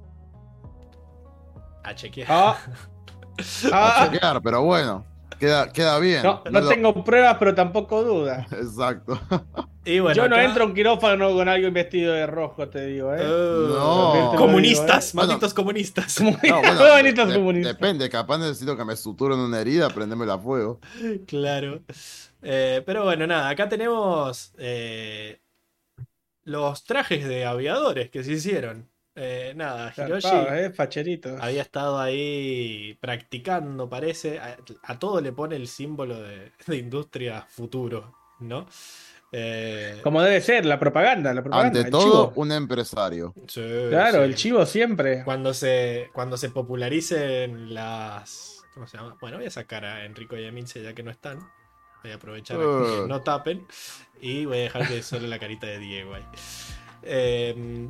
A 1.89 1.95
chequear. 1.95 2.27
Ah. 2.29 2.57
A 3.73 4.05
chequear, 4.05 4.41
pero 4.43 4.61
bueno. 4.61 5.03
Queda, 5.39 5.71
queda 5.71 5.97
bien. 5.97 6.21
No, 6.21 6.43
no 6.51 6.67
tengo 6.67 7.03
pruebas, 7.03 7.37
pero 7.39 7.55
tampoco 7.55 8.03
dudas. 8.03 8.45
Exacto. 8.51 9.19
Yo 9.85 10.29
no 10.29 10.37
entro 10.37 10.65
a 10.65 10.67
un 10.67 10.75
quirófano 10.75 11.33
con 11.33 11.47
alguien 11.47 11.73
vestido 11.73 12.13
de 12.13 12.27
rojo, 12.27 12.67
te 12.67 12.85
digo, 12.85 13.15
¿eh? 13.15 13.25
Oh. 13.25 14.31
no. 14.33 14.37
Comunistas, 14.37 15.13
¿eh? 15.13 15.17
malditos 15.17 15.53
comunistas. 15.53 16.21
No, 16.21 16.37
comunistas. 16.77 17.29
Depende, 17.63 18.07
capaz 18.09 18.37
necesito 18.37 18.77
que 18.77 18.85
me 18.85 18.95
suturen 18.95 19.39
una 19.39 19.59
herida, 19.59 19.89
prendémela 19.89 20.35
a 20.35 20.39
fuego. 20.39 20.79
Claro. 21.25 21.81
Eh, 22.43 22.83
pero 22.85 23.05
bueno, 23.05 23.25
nada, 23.25 23.49
acá 23.49 23.67
tenemos 23.67 24.53
los 26.43 26.83
trajes 26.83 27.27
de 27.27 27.45
aviadores 27.45 28.11
que 28.11 28.23
se 28.23 28.33
hicieron. 28.33 28.89
Eh, 29.21 29.51
nada, 29.53 29.93
Hiroshi 29.97 30.29
eh, 30.33 30.71
había 31.41 31.61
estado 31.61 31.99
ahí 31.99 32.97
practicando, 33.01 33.89
parece. 33.89 34.39
A, 34.39 34.97
todo 34.97 35.19
le 35.19 35.33
pone 35.33 35.57
el 35.57 35.67
símbolo 35.67 36.21
de, 36.21 36.53
industria 36.77 37.45
futuro, 37.49 38.15
¿no? 38.39 38.65
Eh, 39.33 39.99
Como 40.03 40.21
debe 40.21 40.39
ser, 40.39 40.65
la 40.65 40.79
propaganda. 40.79 41.33
La 41.33 41.41
propaganda 41.41 41.79
ante 41.79 41.91
todo, 41.91 42.31
un 42.35 42.53
empresario. 42.53 43.33
claro, 43.89 44.23
el 44.23 44.35
chivo 44.35 44.65
siempre. 44.65 45.23
Cuando 45.25 45.53
se, 45.53 46.09
cuando 46.13 46.37
se 46.37 46.49
popularicen 46.49 47.73
las. 47.73 48.63
¿Cómo 48.73 48.87
se 48.87 48.95
llama? 48.95 49.17
Bueno, 49.19 49.35
voy 49.35 49.47
a 49.47 49.51
sacar 49.51 49.83
a 49.83 50.05
Enrico 50.05 50.37
y 50.37 50.45
a 50.45 50.51
Mince 50.53 50.81
ya 50.81 50.93
que 50.93 51.03
no 51.03 51.11
están. 51.11 51.39
Voy 52.03 52.13
a 52.13 52.15
aprovechar 52.15 52.55
que 52.55 53.05
no 53.05 53.21
tapen. 53.21 53.67
Y 54.21 54.45
voy 54.45 54.59
a 54.59 54.61
dejar 54.61 54.87
que 54.87 55.03
solo 55.03 55.27
la 55.27 55.39
carita 55.39 55.67
de 55.67 55.77
Diego 55.79 56.13
ahí. 56.13 56.25
Eh, 57.03 57.89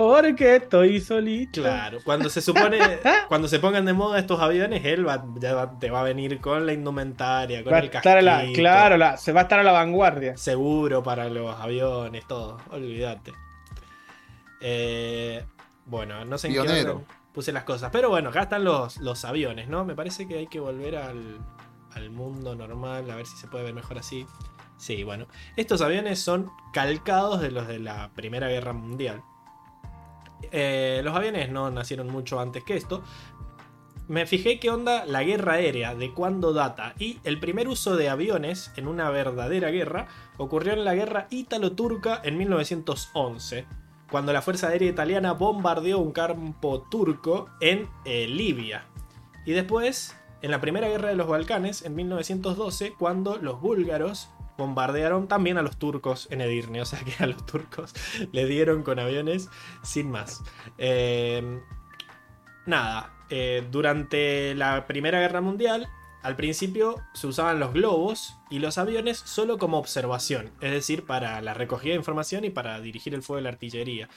Porque 0.00 0.56
estoy 0.56 0.98
solito. 0.98 1.60
Claro, 1.60 1.98
cuando 2.02 2.30
se 2.30 2.40
supone, 2.40 2.78
cuando 3.28 3.48
se 3.48 3.58
pongan 3.58 3.84
de 3.84 3.92
moda 3.92 4.18
estos 4.18 4.40
aviones, 4.40 4.82
él 4.86 5.06
va, 5.06 5.22
ya 5.38 5.78
te 5.78 5.90
va 5.90 6.00
a 6.00 6.04
venir 6.04 6.40
con 6.40 6.64
la 6.64 6.72
indumentaria, 6.72 7.62
con 7.62 7.74
el 7.74 7.90
casquito. 7.90 8.54
claro, 8.54 9.18
se 9.18 9.32
va 9.32 9.40
a 9.40 9.42
estar 9.42 9.58
a 9.58 9.62
la 9.62 9.72
vanguardia. 9.72 10.38
Seguro 10.38 11.02
para 11.02 11.28
los 11.28 11.54
aviones, 11.60 12.26
todo, 12.26 12.56
olvídate. 12.70 13.34
Eh, 14.62 15.44
bueno, 15.84 16.24
no 16.24 16.38
sé 16.38 16.48
en 16.48 16.54
qué 16.54 16.94
puse 17.34 17.52
las 17.52 17.64
cosas. 17.64 17.90
Pero 17.92 18.08
bueno, 18.08 18.30
acá 18.30 18.44
están 18.44 18.64
los, 18.64 18.96
los 19.00 19.26
aviones, 19.26 19.68
¿no? 19.68 19.84
Me 19.84 19.94
parece 19.94 20.26
que 20.26 20.38
hay 20.38 20.46
que 20.46 20.60
volver 20.60 20.96
al, 20.96 21.40
al 21.92 22.08
mundo 22.08 22.54
normal, 22.54 23.10
a 23.10 23.16
ver 23.16 23.26
si 23.26 23.36
se 23.36 23.48
puede 23.48 23.64
ver 23.64 23.74
mejor 23.74 23.98
así. 23.98 24.26
Sí, 24.78 25.04
bueno. 25.04 25.26
Estos 25.56 25.82
aviones 25.82 26.20
son 26.20 26.50
calcados 26.72 27.42
de 27.42 27.50
los 27.50 27.68
de 27.68 27.80
la 27.80 28.12
Primera 28.14 28.48
Guerra 28.48 28.72
Mundial. 28.72 29.22
Eh, 30.52 31.00
los 31.04 31.14
aviones 31.14 31.50
no 31.50 31.70
nacieron 31.70 32.08
mucho 32.08 32.40
antes 32.40 32.64
que 32.64 32.76
esto. 32.76 33.02
Me 34.08 34.26
fijé 34.26 34.58
qué 34.58 34.70
onda 34.70 35.04
la 35.06 35.22
guerra 35.22 35.54
aérea, 35.54 35.94
de 35.94 36.12
cuándo 36.12 36.52
data. 36.52 36.94
Y 36.98 37.20
el 37.24 37.38
primer 37.38 37.68
uso 37.68 37.96
de 37.96 38.08
aviones 38.08 38.72
en 38.76 38.88
una 38.88 39.08
verdadera 39.10 39.70
guerra 39.70 40.08
ocurrió 40.36 40.72
en 40.72 40.84
la 40.84 40.94
guerra 40.94 41.28
ítalo-turca 41.30 42.20
en 42.24 42.36
1911 42.38 43.66
cuando 44.10 44.32
la 44.32 44.42
Fuerza 44.42 44.68
Aérea 44.68 44.90
Italiana 44.90 45.32
bombardeó 45.32 46.00
un 46.00 46.12
campo 46.12 46.82
turco 46.90 47.48
en 47.60 47.88
eh, 48.04 48.26
Libia. 48.26 48.84
Y 49.46 49.52
después, 49.52 50.16
en 50.42 50.50
la 50.50 50.60
Primera 50.60 50.88
Guerra 50.88 51.08
de 51.08 51.14
los 51.14 51.28
Balcanes, 51.28 51.82
en 51.82 51.94
1912, 51.94 52.94
cuando 52.98 53.38
los 53.38 53.60
búlgaros 53.60 54.28
bombardearon 54.60 55.26
también 55.26 55.58
a 55.58 55.62
los 55.62 55.76
turcos 55.76 56.28
en 56.30 56.40
Edirne. 56.40 56.80
O 56.80 56.84
sea 56.84 57.00
que 57.00 57.22
a 57.22 57.26
los 57.26 57.44
turcos 57.44 57.92
le 58.30 58.46
dieron 58.46 58.84
con 58.84 59.00
aviones 59.00 59.48
sin 59.82 60.10
más. 60.10 60.42
Eh, 60.78 61.60
nada, 62.66 63.12
eh, 63.30 63.66
durante 63.70 64.54
la 64.54 64.86
Primera 64.86 65.20
Guerra 65.20 65.40
Mundial, 65.40 65.88
al 66.22 66.36
principio 66.36 66.96
se 67.14 67.26
usaban 67.26 67.58
los 67.60 67.72
globos 67.72 68.36
y 68.50 68.58
los 68.58 68.76
aviones 68.76 69.18
solo 69.18 69.56
como 69.56 69.78
observación, 69.78 70.50
es 70.60 70.70
decir, 70.70 71.06
para 71.06 71.40
la 71.40 71.54
recogida 71.54 71.92
de 71.92 71.98
información 71.98 72.44
y 72.44 72.50
para 72.50 72.80
dirigir 72.80 73.14
el 73.14 73.22
fuego 73.22 73.38
de 73.38 73.42
la 73.44 73.48
artillería. 73.48 74.08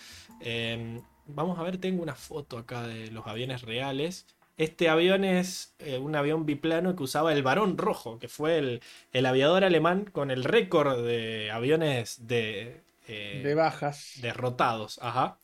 Em, 0.42 1.02
vamos 1.28 1.58
a 1.60 1.64
ver, 1.64 1.78
tengo 1.78 2.04
una 2.04 2.16
foto 2.16 2.58
acá 2.58 2.84
de 2.84 3.10
los 3.12 3.26
aviones 3.28 3.62
reales. 3.62 4.26
Este 4.58 4.88
avión 4.88 5.24
es 5.24 5.76
eh, 5.80 5.98
un 5.98 6.16
avión 6.16 6.46
biplano 6.46 6.96
que 6.96 7.04
usaba 7.04 7.34
el 7.34 7.42
Barón 7.42 7.78
Rojo, 7.78 8.20
que 8.20 8.28
fue 8.28 8.82
el, 9.12 9.26
aviador 9.26 9.64
alemán 9.64 10.06
con 10.06 10.30
el 10.30 10.44
récord 10.44 11.04
de 11.06 11.50
aviones 11.52 12.28
de... 12.28 12.82
Eh, 13.08 13.42
de 13.44 13.56
bajas. 13.56 14.20
Derrotados, 14.22 15.00
ajá. 15.02 15.40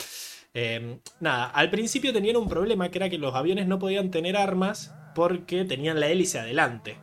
Em, 0.54 1.00
nada, 1.20 1.46
al 1.46 1.70
principio 1.70 2.14
tenían 2.14 2.38
un 2.38 2.48
problema 2.48 2.90
que 2.90 3.00
era 3.00 3.10
que 3.10 3.18
los 3.18 3.34
aviones 3.36 3.68
no 3.68 3.80
podían 3.80 4.12
tener 4.12 4.38
armas 4.38 4.94
porque 5.16 5.66
tenían 5.66 6.00
la 6.00 6.08
hélice 6.08 6.40
adelante. 6.40 6.98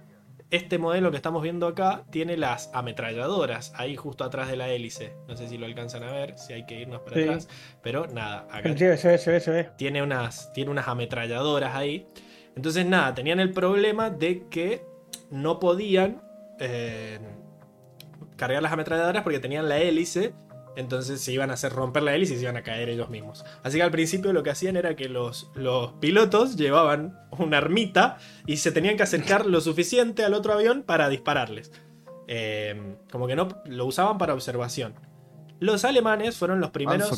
Este 0.50 0.78
modelo 0.78 1.10
que 1.10 1.16
estamos 1.16 1.42
viendo 1.42 1.66
acá 1.66 2.04
tiene 2.10 2.36
las 2.36 2.70
ametralladoras 2.72 3.72
ahí 3.74 3.96
justo 3.96 4.22
atrás 4.22 4.48
de 4.48 4.56
la 4.56 4.68
hélice. 4.68 5.12
No 5.26 5.36
sé 5.36 5.48
si 5.48 5.58
lo 5.58 5.66
alcanzan 5.66 6.04
a 6.04 6.12
ver, 6.12 6.38
si 6.38 6.52
hay 6.52 6.66
que 6.66 6.80
irnos 6.80 7.00
para 7.00 7.20
atrás. 7.20 7.48
Pero 7.82 8.06
nada, 8.06 8.46
acá 8.50 8.68
Tiene, 9.76 10.02
unas, 10.02 10.52
tiene 10.52 10.70
unas 10.70 10.86
ametralladoras 10.86 11.74
ahí. 11.74 12.06
Entonces 12.54 12.86
nada, 12.86 13.14
tenían 13.14 13.40
el 13.40 13.52
problema 13.52 14.08
de 14.10 14.46
que 14.48 14.84
no 15.30 15.58
podían 15.58 16.22
eh, 16.60 17.18
cargar 18.36 18.62
las 18.62 18.72
ametralladoras 18.72 19.22
porque 19.24 19.40
tenían 19.40 19.68
la 19.68 19.78
hélice 19.78 20.32
entonces 20.76 21.20
se 21.20 21.32
iban 21.32 21.50
a 21.50 21.54
hacer 21.54 21.72
romper 21.72 22.02
la 22.02 22.14
hélice 22.14 22.34
y 22.34 22.36
se 22.36 22.42
iban 22.42 22.56
a 22.56 22.62
caer 22.62 22.88
ellos 22.88 23.08
mismos. 23.08 23.44
Así 23.62 23.78
que 23.78 23.82
al 23.82 23.90
principio 23.90 24.32
lo 24.32 24.42
que 24.42 24.50
hacían 24.50 24.76
era 24.76 24.94
que 24.94 25.08
los, 25.08 25.50
los 25.54 25.92
pilotos 25.94 26.56
llevaban 26.56 27.18
una 27.38 27.58
armita 27.58 28.18
y 28.46 28.58
se 28.58 28.72
tenían 28.72 28.96
que 28.96 29.02
acercar 29.02 29.46
lo 29.46 29.60
suficiente 29.60 30.24
al 30.24 30.34
otro 30.34 30.52
avión 30.52 30.82
para 30.82 31.08
dispararles. 31.08 31.72
Em, 32.28 32.96
como 33.10 33.26
que 33.26 33.36
no 33.36 33.48
lo 33.66 33.86
usaban 33.86 34.18
para 34.18 34.34
observación. 34.34 34.94
Los 35.58 35.84
alemanes 35.84 36.36
fueron 36.36 36.60
los 36.60 36.70
primeros 36.70 37.10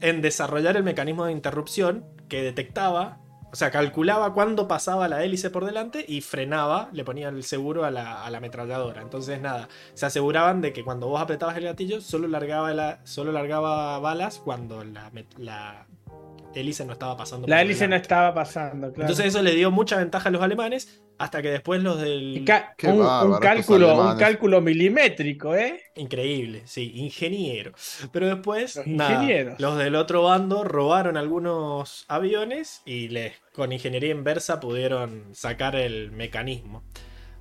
en 0.00 0.20
desarrollar 0.20 0.76
el 0.76 0.82
mecanismo 0.82 1.24
de 1.24 1.32
interrupción 1.32 2.04
que 2.28 2.42
detectaba 2.42 3.20
o 3.50 3.56
sea, 3.56 3.70
calculaba 3.70 4.34
cuándo 4.34 4.68
pasaba 4.68 5.08
la 5.08 5.24
hélice 5.24 5.50
por 5.50 5.64
delante 5.64 6.04
y 6.06 6.20
frenaba, 6.20 6.90
le 6.92 7.04
ponía 7.04 7.28
el 7.28 7.42
seguro 7.44 7.84
a 7.84 7.90
la, 7.90 8.26
ametralladora. 8.26 9.00
Entonces, 9.00 9.40
nada, 9.40 9.68
se 9.94 10.06
aseguraban 10.06 10.60
de 10.60 10.72
que 10.72 10.84
cuando 10.84 11.08
vos 11.08 11.20
apretabas 11.20 11.56
el 11.56 11.64
gatillo, 11.64 12.00
solo 12.00 12.28
largaba, 12.28 12.72
la, 12.74 13.00
solo 13.04 13.32
largaba 13.32 13.98
balas 14.00 14.38
cuando 14.38 14.84
la, 14.84 15.10
la 15.38 15.86
hélice 16.54 16.84
no 16.84 16.92
estaba 16.92 17.16
pasando. 17.16 17.46
La 17.46 17.62
hélice 17.62 17.88
no 17.88 17.96
estaba 17.96 18.34
pasando, 18.34 18.92
claro. 18.92 19.02
Entonces 19.02 19.26
eso 19.26 19.42
le 19.42 19.54
dio 19.54 19.70
mucha 19.70 19.96
ventaja 19.96 20.28
a 20.28 20.32
los 20.32 20.42
alemanes 20.42 21.02
hasta 21.18 21.42
que 21.42 21.50
después 21.50 21.82
los 21.82 22.00
del... 22.00 22.38
un, 22.38 22.44
cálculo, 23.40 24.10
un 24.10 24.16
cálculo 24.16 24.60
milimétrico, 24.60 25.54
¿eh? 25.54 25.82
Increíble, 25.96 26.62
sí, 26.64 26.92
ingeniero. 26.94 27.72
Pero 28.12 28.28
después, 28.28 28.80
los, 28.86 29.58
los 29.58 29.78
del 29.78 29.96
otro 29.96 30.22
bando 30.22 30.64
robaron 30.64 31.16
algunos 31.16 32.04
aviones 32.08 32.82
y 32.86 33.08
les, 33.08 33.34
con 33.52 33.72
ingeniería 33.72 34.10
inversa 34.10 34.60
pudieron 34.60 35.34
sacar 35.34 35.74
el 35.74 36.12
mecanismo. 36.12 36.84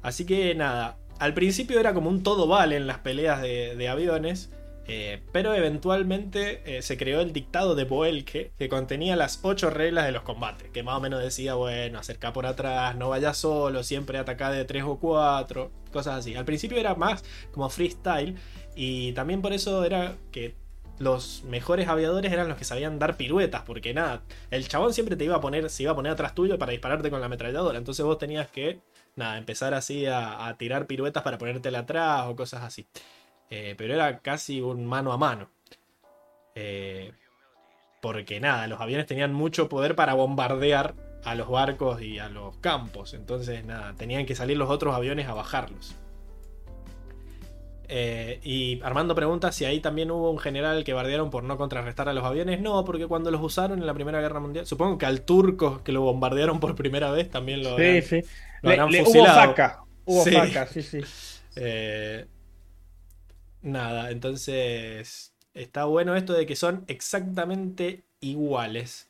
Así 0.01 0.25
que 0.25 0.55
nada, 0.55 0.97
al 1.19 1.33
principio 1.33 1.79
era 1.79 1.93
como 1.93 2.09
un 2.09 2.23
todo 2.23 2.47
vale 2.47 2.77
en 2.77 2.87
las 2.87 2.99
peleas 2.99 3.41
de 3.41 3.87
aviones. 3.89 4.51
Eh, 4.89 5.21
pero 5.33 5.53
eventualmente 5.53 6.77
eh, 6.77 6.81
se 6.81 6.97
creó 6.97 7.19
el 7.19 7.33
dictado 7.33 7.75
de 7.75 7.83
Boelke, 7.83 8.53
que 8.57 8.69
contenía 8.69 9.17
las 9.17 9.39
ocho 9.43 9.69
reglas 9.69 10.05
de 10.05 10.13
los 10.13 10.23
combates, 10.23 10.69
que 10.69 10.81
más 10.81 10.95
o 10.95 11.01
menos 11.01 11.21
decía, 11.21 11.55
bueno, 11.55 11.99
acerca 11.99 12.31
por 12.31 12.45
atrás, 12.45 12.95
no 12.95 13.09
vaya 13.09 13.33
solo, 13.33 13.83
siempre 13.83 14.17
ataca 14.17 14.49
de 14.49 14.63
tres 14.63 14.83
o 14.83 14.97
cuatro, 14.97 15.71
cosas 15.91 16.19
así. 16.19 16.35
Al 16.35 16.45
principio 16.45 16.77
era 16.77 16.95
más 16.95 17.25
como 17.51 17.69
freestyle, 17.69 18.35
y 18.75 19.11
también 19.11 19.41
por 19.41 19.51
eso 19.51 19.83
era 19.83 20.15
que 20.31 20.55
los 20.99 21.43
mejores 21.43 21.89
aviadores 21.89 22.31
eran 22.31 22.47
los 22.47 22.57
que 22.57 22.63
sabían 22.63 22.97
dar 22.97 23.17
piruetas, 23.17 23.63
porque 23.63 23.93
nada, 23.93 24.23
el 24.51 24.67
chabón 24.69 24.93
siempre 24.93 25.17
te 25.17 25.25
iba 25.25 25.35
a 25.35 25.41
poner, 25.41 25.69
se 25.69 25.83
iba 25.83 25.91
a 25.91 25.95
poner 25.95 26.13
atrás 26.13 26.33
tuyo 26.33 26.57
para 26.57 26.71
dispararte 26.71 27.09
con 27.09 27.19
la 27.19 27.25
ametralladora, 27.25 27.77
entonces 27.77 28.05
vos 28.05 28.17
tenías 28.17 28.47
que, 28.49 28.79
nada, 29.17 29.37
empezar 29.37 29.73
así 29.73 30.05
a, 30.05 30.47
a 30.47 30.57
tirar 30.57 30.87
piruetas 30.87 31.23
para 31.23 31.37
ponértela 31.37 31.79
atrás 31.79 32.27
o 32.27 32.37
cosas 32.37 32.63
así. 32.63 32.87
Eh, 33.49 33.75
pero 33.77 33.93
era 33.93 34.19
casi 34.19 34.61
un 34.61 34.85
mano 34.85 35.13
a 35.13 35.17
mano. 35.17 35.49
Eh, 36.55 37.11
porque 38.01 38.39
nada, 38.39 38.67
los 38.67 38.81
aviones 38.81 39.05
tenían 39.05 39.33
mucho 39.33 39.69
poder 39.69 39.95
para 39.95 40.13
bombardear 40.13 40.95
a 41.23 41.35
los 41.35 41.49
barcos 41.49 42.01
y 42.01 42.19
a 42.19 42.29
los 42.29 42.57
campos. 42.57 43.13
Entonces, 43.13 43.65
nada, 43.65 43.93
tenían 43.97 44.25
que 44.25 44.35
salir 44.35 44.57
los 44.57 44.69
otros 44.69 44.95
aviones 44.95 45.27
a 45.27 45.33
bajarlos. 45.33 45.95
Eh, 47.89 48.39
y 48.43 48.81
Armando 48.83 49.15
pregunta 49.15 49.51
si 49.53 49.63
ahí 49.63 49.79
también 49.79 50.11
hubo 50.11 50.29
un 50.29 50.39
general 50.39 50.83
que 50.83 50.91
bardearon 50.91 51.29
por 51.29 51.43
no 51.43 51.57
contrarrestar 51.57 52.09
a 52.09 52.13
los 52.13 52.23
aviones. 52.23 52.59
No, 52.59 52.83
porque 52.83 53.07
cuando 53.07 53.31
los 53.31 53.41
usaron 53.41 53.79
en 53.79 53.85
la 53.85 53.93
Primera 53.93 54.19
Guerra 54.19 54.39
Mundial, 54.39 54.65
supongo 54.65 54.97
que 54.97 55.05
al 55.05 55.21
turco 55.21 55.81
que 55.83 55.91
lo 55.91 56.01
bombardearon 56.01 56.59
por 56.59 56.75
primera 56.75 57.11
vez 57.11 57.29
también 57.29 57.63
lo 57.63 57.77
sí, 57.77 58.01
sí. 58.01 58.21
Hubo 58.63 59.25
faca, 59.25 59.83
hubo 60.05 60.25
faca, 60.25 60.67
sí, 60.67 60.81
sí. 60.81 60.99
Nada, 63.67 64.11
entonces 64.11 65.33
está 65.53 65.83
bueno 65.83 66.15
esto 66.15 66.31
de 66.31 66.45
que 66.45 66.55
son 66.55 66.85
exactamente 66.87 68.05
iguales 68.21 69.09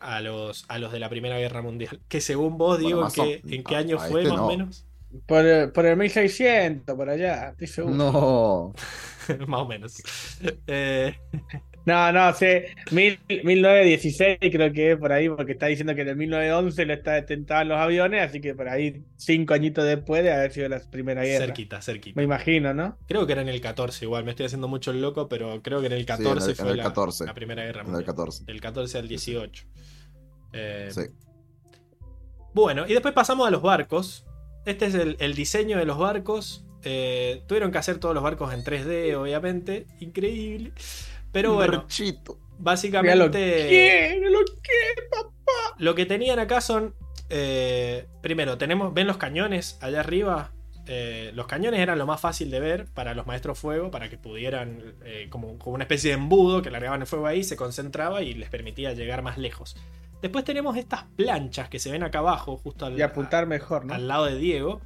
a 0.00 0.20
los, 0.20 0.66
a 0.68 0.78
los 0.78 0.92
de 0.92 0.98
la 0.98 1.08
Primera 1.08 1.38
Guerra 1.38 1.62
Mundial. 1.62 1.98
Que 2.08 2.20
según 2.20 2.58
vos, 2.58 2.78
digo, 2.78 3.08
¿en, 3.16 3.64
qué, 3.64 3.74
año 3.74 3.98
fue 3.98 4.22
este 4.22 4.32
más 4.34 4.42
o 4.42 4.48
menos? 4.48 4.86
Por 5.24 5.46
el, 5.46 5.72
por 5.72 5.86
el 5.86 5.96
1600, 5.96 6.94
por 6.94 7.08
allá, 7.08 7.50
estoy 7.50 7.66
seguro. 7.68 7.94
No. 7.94 8.74
más 9.46 9.60
o 9.60 9.66
menos. 9.66 10.02
Eh, 10.66 11.16
no, 11.88 12.12
no, 12.12 12.34
sé, 12.34 12.74
1916 12.90 14.38
creo 14.40 14.72
que 14.72 14.92
es 14.92 14.98
por 14.98 15.10
ahí, 15.10 15.28
porque 15.28 15.52
está 15.52 15.66
diciendo 15.66 15.94
que 15.94 16.02
en 16.02 16.08
el 16.08 16.16
1911 16.16 16.84
lo 16.84 16.92
está 16.92 17.12
detentado 17.12 17.64
los 17.64 17.78
aviones, 17.78 18.28
así 18.28 18.40
que 18.40 18.54
por 18.54 18.68
ahí 18.68 19.02
cinco 19.16 19.54
añitos 19.54 19.86
después 19.86 20.22
de 20.22 20.32
haber 20.32 20.52
sido 20.52 20.68
la 20.68 20.80
primera 20.80 21.24
guerra. 21.24 21.46
Cerquita, 21.46 21.80
cerquita. 21.80 22.16
Me 22.16 22.24
imagino, 22.24 22.74
¿no? 22.74 22.98
Creo 23.08 23.26
que 23.26 23.32
era 23.32 23.40
en 23.40 23.48
el 23.48 23.60
14 23.62 24.04
igual, 24.04 24.24
me 24.24 24.32
estoy 24.32 24.44
haciendo 24.46 24.68
mucho 24.68 24.90
el 24.90 25.00
loco, 25.00 25.28
pero 25.28 25.62
creo 25.62 25.80
que 25.80 25.86
en 25.86 25.94
el 25.94 26.04
14 26.04 26.54
fue 26.54 26.76
la, 26.76 26.92
primera 27.34 27.64
guerra 27.64 27.84
mundial. 27.84 28.02
En 28.02 28.08
el 28.08 28.14
14. 28.14 28.44
El 28.46 28.60
14 28.60 28.98
al 28.98 29.08
18. 29.08 29.64
Eh, 30.52 30.88
sí. 30.90 31.00
Bueno, 32.52 32.84
y 32.86 32.92
después 32.92 33.14
pasamos 33.14 33.48
a 33.48 33.50
los 33.50 33.62
barcos. 33.62 34.26
Este 34.66 34.86
es 34.86 34.94
el, 34.94 35.34
diseño 35.34 35.78
de 35.78 35.86
los 35.86 35.96
barcos. 35.96 36.66
Eh, 36.82 37.42
tuvieron 37.46 37.72
que 37.72 37.78
hacer 37.78 37.98
todos 37.98 38.14
los 38.14 38.22
barcos 38.22 38.52
en 38.52 38.62
3D, 38.62 39.14
obviamente. 39.14 39.86
Increíble. 40.00 40.72
Pero 41.32 41.54
bueno, 41.54 41.86
básicamente. 42.58 44.20
Lo, 44.20 44.30
lo, 44.30 44.44
lo 45.78 45.94
que 45.94 46.06
tenían 46.06 46.38
acá 46.38 46.60
son. 46.60 46.94
Eh, 47.30 48.06
primero, 48.22 48.58
tenemos. 48.58 48.94
¿Ven 48.94 49.06
los 49.06 49.16
cañones 49.16 49.78
allá 49.80 50.00
arriba? 50.00 50.52
eh, 50.88 51.32
los 51.34 51.46
cañones 51.46 51.80
eran 51.80 51.98
lo 51.98 52.06
más 52.06 52.20
fácil 52.20 52.50
de 52.50 52.60
ver 52.60 52.86
para 52.86 53.14
los 53.14 53.26
maestros 53.26 53.58
fuego, 53.58 53.90
para 53.90 54.08
que 54.08 54.16
pudieran, 54.16 54.94
eh, 55.04 55.26
como, 55.28 55.58
como, 55.58 55.74
una 55.74 55.84
especie 55.84 56.10
de 56.10 56.16
embudo 56.16 56.62
que 56.62 56.70
largaban 56.70 57.02
el 57.02 57.06
fuego 57.06 57.26
ahí, 57.26 57.44
se 57.44 57.56
concentraba 57.56 58.22
y 58.22 58.32
les 58.32 58.48
permitía 58.48 58.94
llegar 58.94 59.22
más 59.22 59.36
lejos. 59.36 59.76
Después 60.22 60.44
tenemos 60.44 60.76
estas 60.76 61.04
planchas 61.14 61.68
que 61.68 61.78
se 61.78 61.92
ven 61.92 62.02
acá 62.02 62.20
abajo, 62.20 62.56
justo 62.56 62.86
al, 62.86 62.98
y 62.98 63.02
apuntar 63.02 63.46
mejor, 63.46 63.84
al 63.92 64.08
lado 64.08 64.24
de 64.24 64.36
Diego, 64.38 64.80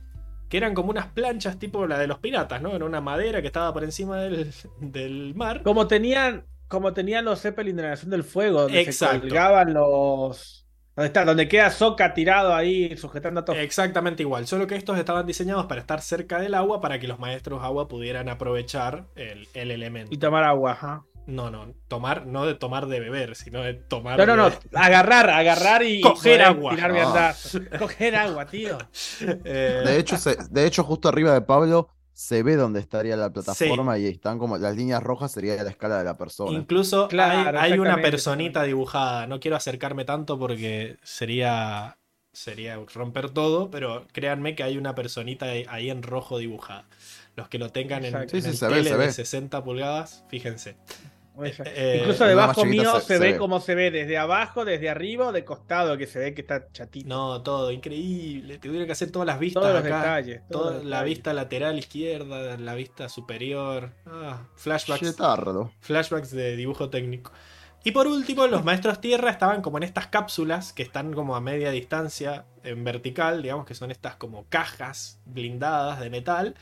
que 0.52 0.58
eran 0.58 0.74
como 0.74 0.90
unas 0.90 1.06
planchas 1.06 1.58
tipo 1.58 1.86
la 1.86 1.98
de 1.98 2.06
los 2.06 2.18
piratas, 2.18 2.60
¿no? 2.60 2.76
Era 2.76 2.84
una 2.84 3.00
madera 3.00 3.40
que 3.40 3.46
estaba 3.46 3.72
por 3.72 3.84
encima 3.84 4.18
del, 4.18 4.52
del 4.80 5.34
mar. 5.34 5.62
Como 5.62 5.86
tenían, 5.86 6.44
como 6.68 6.92
tenían 6.92 7.24
los 7.24 7.40
Zeppelin 7.40 7.74
de 7.74 7.82
la 7.84 7.88
Nación 7.88 8.10
del 8.10 8.22
Fuego, 8.22 8.60
donde 8.60 8.82
Exacto. 8.82 9.14
se 9.14 9.20
colgaban 9.20 9.72
los 9.72 10.66
¿Dónde 10.94 11.06
está? 11.06 11.24
Donde 11.24 11.48
queda 11.48 11.70
Soca 11.70 12.12
tirado 12.12 12.54
ahí 12.54 12.94
sujetando 12.98 13.40
a 13.40 13.46
todo. 13.46 13.56
Exactamente 13.56 14.24
igual, 14.24 14.46
solo 14.46 14.66
que 14.66 14.76
estos 14.76 14.98
estaban 14.98 15.24
diseñados 15.24 15.64
para 15.64 15.80
estar 15.80 16.02
cerca 16.02 16.38
del 16.38 16.52
agua 16.52 16.82
para 16.82 17.00
que 17.00 17.08
los 17.08 17.18
maestros 17.18 17.62
agua 17.62 17.88
pudieran 17.88 18.28
aprovechar 18.28 19.06
el, 19.16 19.48
el 19.54 19.70
elemento. 19.70 20.12
Y 20.12 20.18
tomar 20.18 20.44
agua, 20.44 20.72
ajá. 20.72 21.04
No, 21.26 21.50
no, 21.50 21.72
tomar, 21.88 22.26
no 22.26 22.46
de 22.46 22.54
tomar 22.54 22.86
de 22.86 22.98
beber, 22.98 23.36
sino 23.36 23.60
de 23.62 23.74
tomar. 23.74 24.18
No, 24.18 24.26
no, 24.26 24.36
no, 24.36 24.50
de... 24.50 24.56
agarrar, 24.74 25.30
agarrar 25.30 25.82
y. 25.84 26.00
Coger 26.02 26.42
agua. 26.42 26.74
Tirar 26.74 26.92
Ah. 26.96 27.34
Coger 27.78 28.16
agua, 28.16 28.46
tío. 28.46 28.76
Eh, 29.20 29.82
De 29.84 29.98
hecho, 29.98 30.16
se- 30.16 30.36
de 30.50 30.66
hecho, 30.66 30.82
justo 30.84 31.08
arriba 31.08 31.32
de 31.32 31.42
Pablo 31.42 31.88
se 32.12 32.42
ve 32.42 32.56
dónde 32.56 32.80
estaría 32.80 33.16
la 33.16 33.30
plataforma 33.32 33.98
y 33.98 34.06
están 34.06 34.38
como 34.38 34.58
las 34.58 34.76
líneas 34.76 35.02
rojas 35.02 35.32
sería 35.32 35.62
la 35.62 35.70
escala 35.70 35.98
de 35.98 36.04
la 36.04 36.16
persona. 36.18 36.50
Incluso 36.58 37.08
Claro, 37.08 37.58
hay, 37.58 37.72
hay 37.72 37.78
una 37.78 37.96
personita 38.02 38.64
dibujada. 38.64 39.26
No 39.26 39.40
quiero 39.40 39.56
acercarme 39.56 40.04
tanto 40.04 40.38
porque 40.38 40.98
sería, 41.04 41.98
sería 42.32 42.78
romper 42.94 43.30
todo, 43.30 43.70
pero 43.70 44.06
créanme 44.12 44.54
que 44.54 44.62
hay 44.62 44.76
una 44.76 44.94
personita 44.94 45.46
ahí- 45.46 45.88
en 45.90 46.02
rojo 46.02 46.38
dibujada. 46.38 46.84
Los 47.34 47.48
que 47.48 47.58
lo 47.58 47.70
tengan 47.70 48.00
en, 48.04 48.14
Exacto. 48.14 48.36
en 48.36 48.42
Sí, 48.42 48.48
sí, 48.48 48.50
el 48.50 48.56
se 48.58 48.66
ve, 48.66 48.72
tele 48.74 48.84
se 48.90 48.96
de 48.98 49.06
ve. 49.06 49.12
60 49.12 49.64
pulgadas, 49.64 50.24
fíjense. 50.28 50.76
Eh, 51.64 51.96
Incluso 52.00 52.24
en 52.24 52.30
debajo 52.30 52.60
una 52.60 52.70
más 52.70 52.72
chiquita 52.72 52.82
mío 52.92 53.00
se- 53.00 53.06
se, 53.06 53.14
se 53.14 53.18
ve 53.18 53.36
como 53.38 53.58
se 53.60 53.74
ve 53.74 53.90
desde 53.90 54.18
abajo, 54.18 54.64
desde 54.66 54.90
arriba 54.90 55.28
o 55.28 55.32
de 55.32 55.44
costado, 55.44 55.96
que 55.96 56.06
se 56.06 56.18
ve 56.18 56.34
que 56.34 56.42
está 56.42 56.70
chatito. 56.72 57.08
No, 57.08 57.42
todo, 57.42 57.70
increíble. 57.72 58.58
Tuvieron 58.58 58.84
que 58.86 58.92
hacer 58.92 59.10
todas 59.10 59.26
las 59.26 59.38
vistas 59.38 59.62
Todos 59.62 59.74
los 59.76 59.84
acá. 59.84 59.98
detalles. 59.98 60.42
todos 60.50 60.62
Toda 60.66 60.74
los 60.76 60.84
la 60.84 60.96
detalles. 60.98 61.16
vista 61.16 61.32
lateral 61.32 61.78
izquierda, 61.78 62.56
la 62.58 62.74
vista 62.74 63.08
superior. 63.08 63.90
Ah, 64.06 64.42
flashbacks. 64.56 65.00
Chetardo. 65.00 65.72
flashbacks 65.80 66.30
de 66.32 66.54
dibujo 66.56 66.90
técnico. 66.90 67.32
Y 67.84 67.90
por 67.90 68.06
último, 68.06 68.46
los 68.46 68.62
maestros 68.62 69.00
tierra 69.00 69.30
estaban 69.30 69.60
como 69.62 69.78
en 69.78 69.82
estas 69.82 70.06
cápsulas 70.06 70.72
que 70.72 70.82
están 70.84 71.12
como 71.14 71.34
a 71.34 71.40
media 71.40 71.70
distancia 71.72 72.44
en 72.62 72.84
vertical, 72.84 73.42
digamos 73.42 73.66
que 73.66 73.74
son 73.74 73.90
estas 73.90 74.14
como 74.16 74.44
cajas 74.50 75.18
blindadas 75.24 75.98
de 75.98 76.08
metal, 76.10 76.54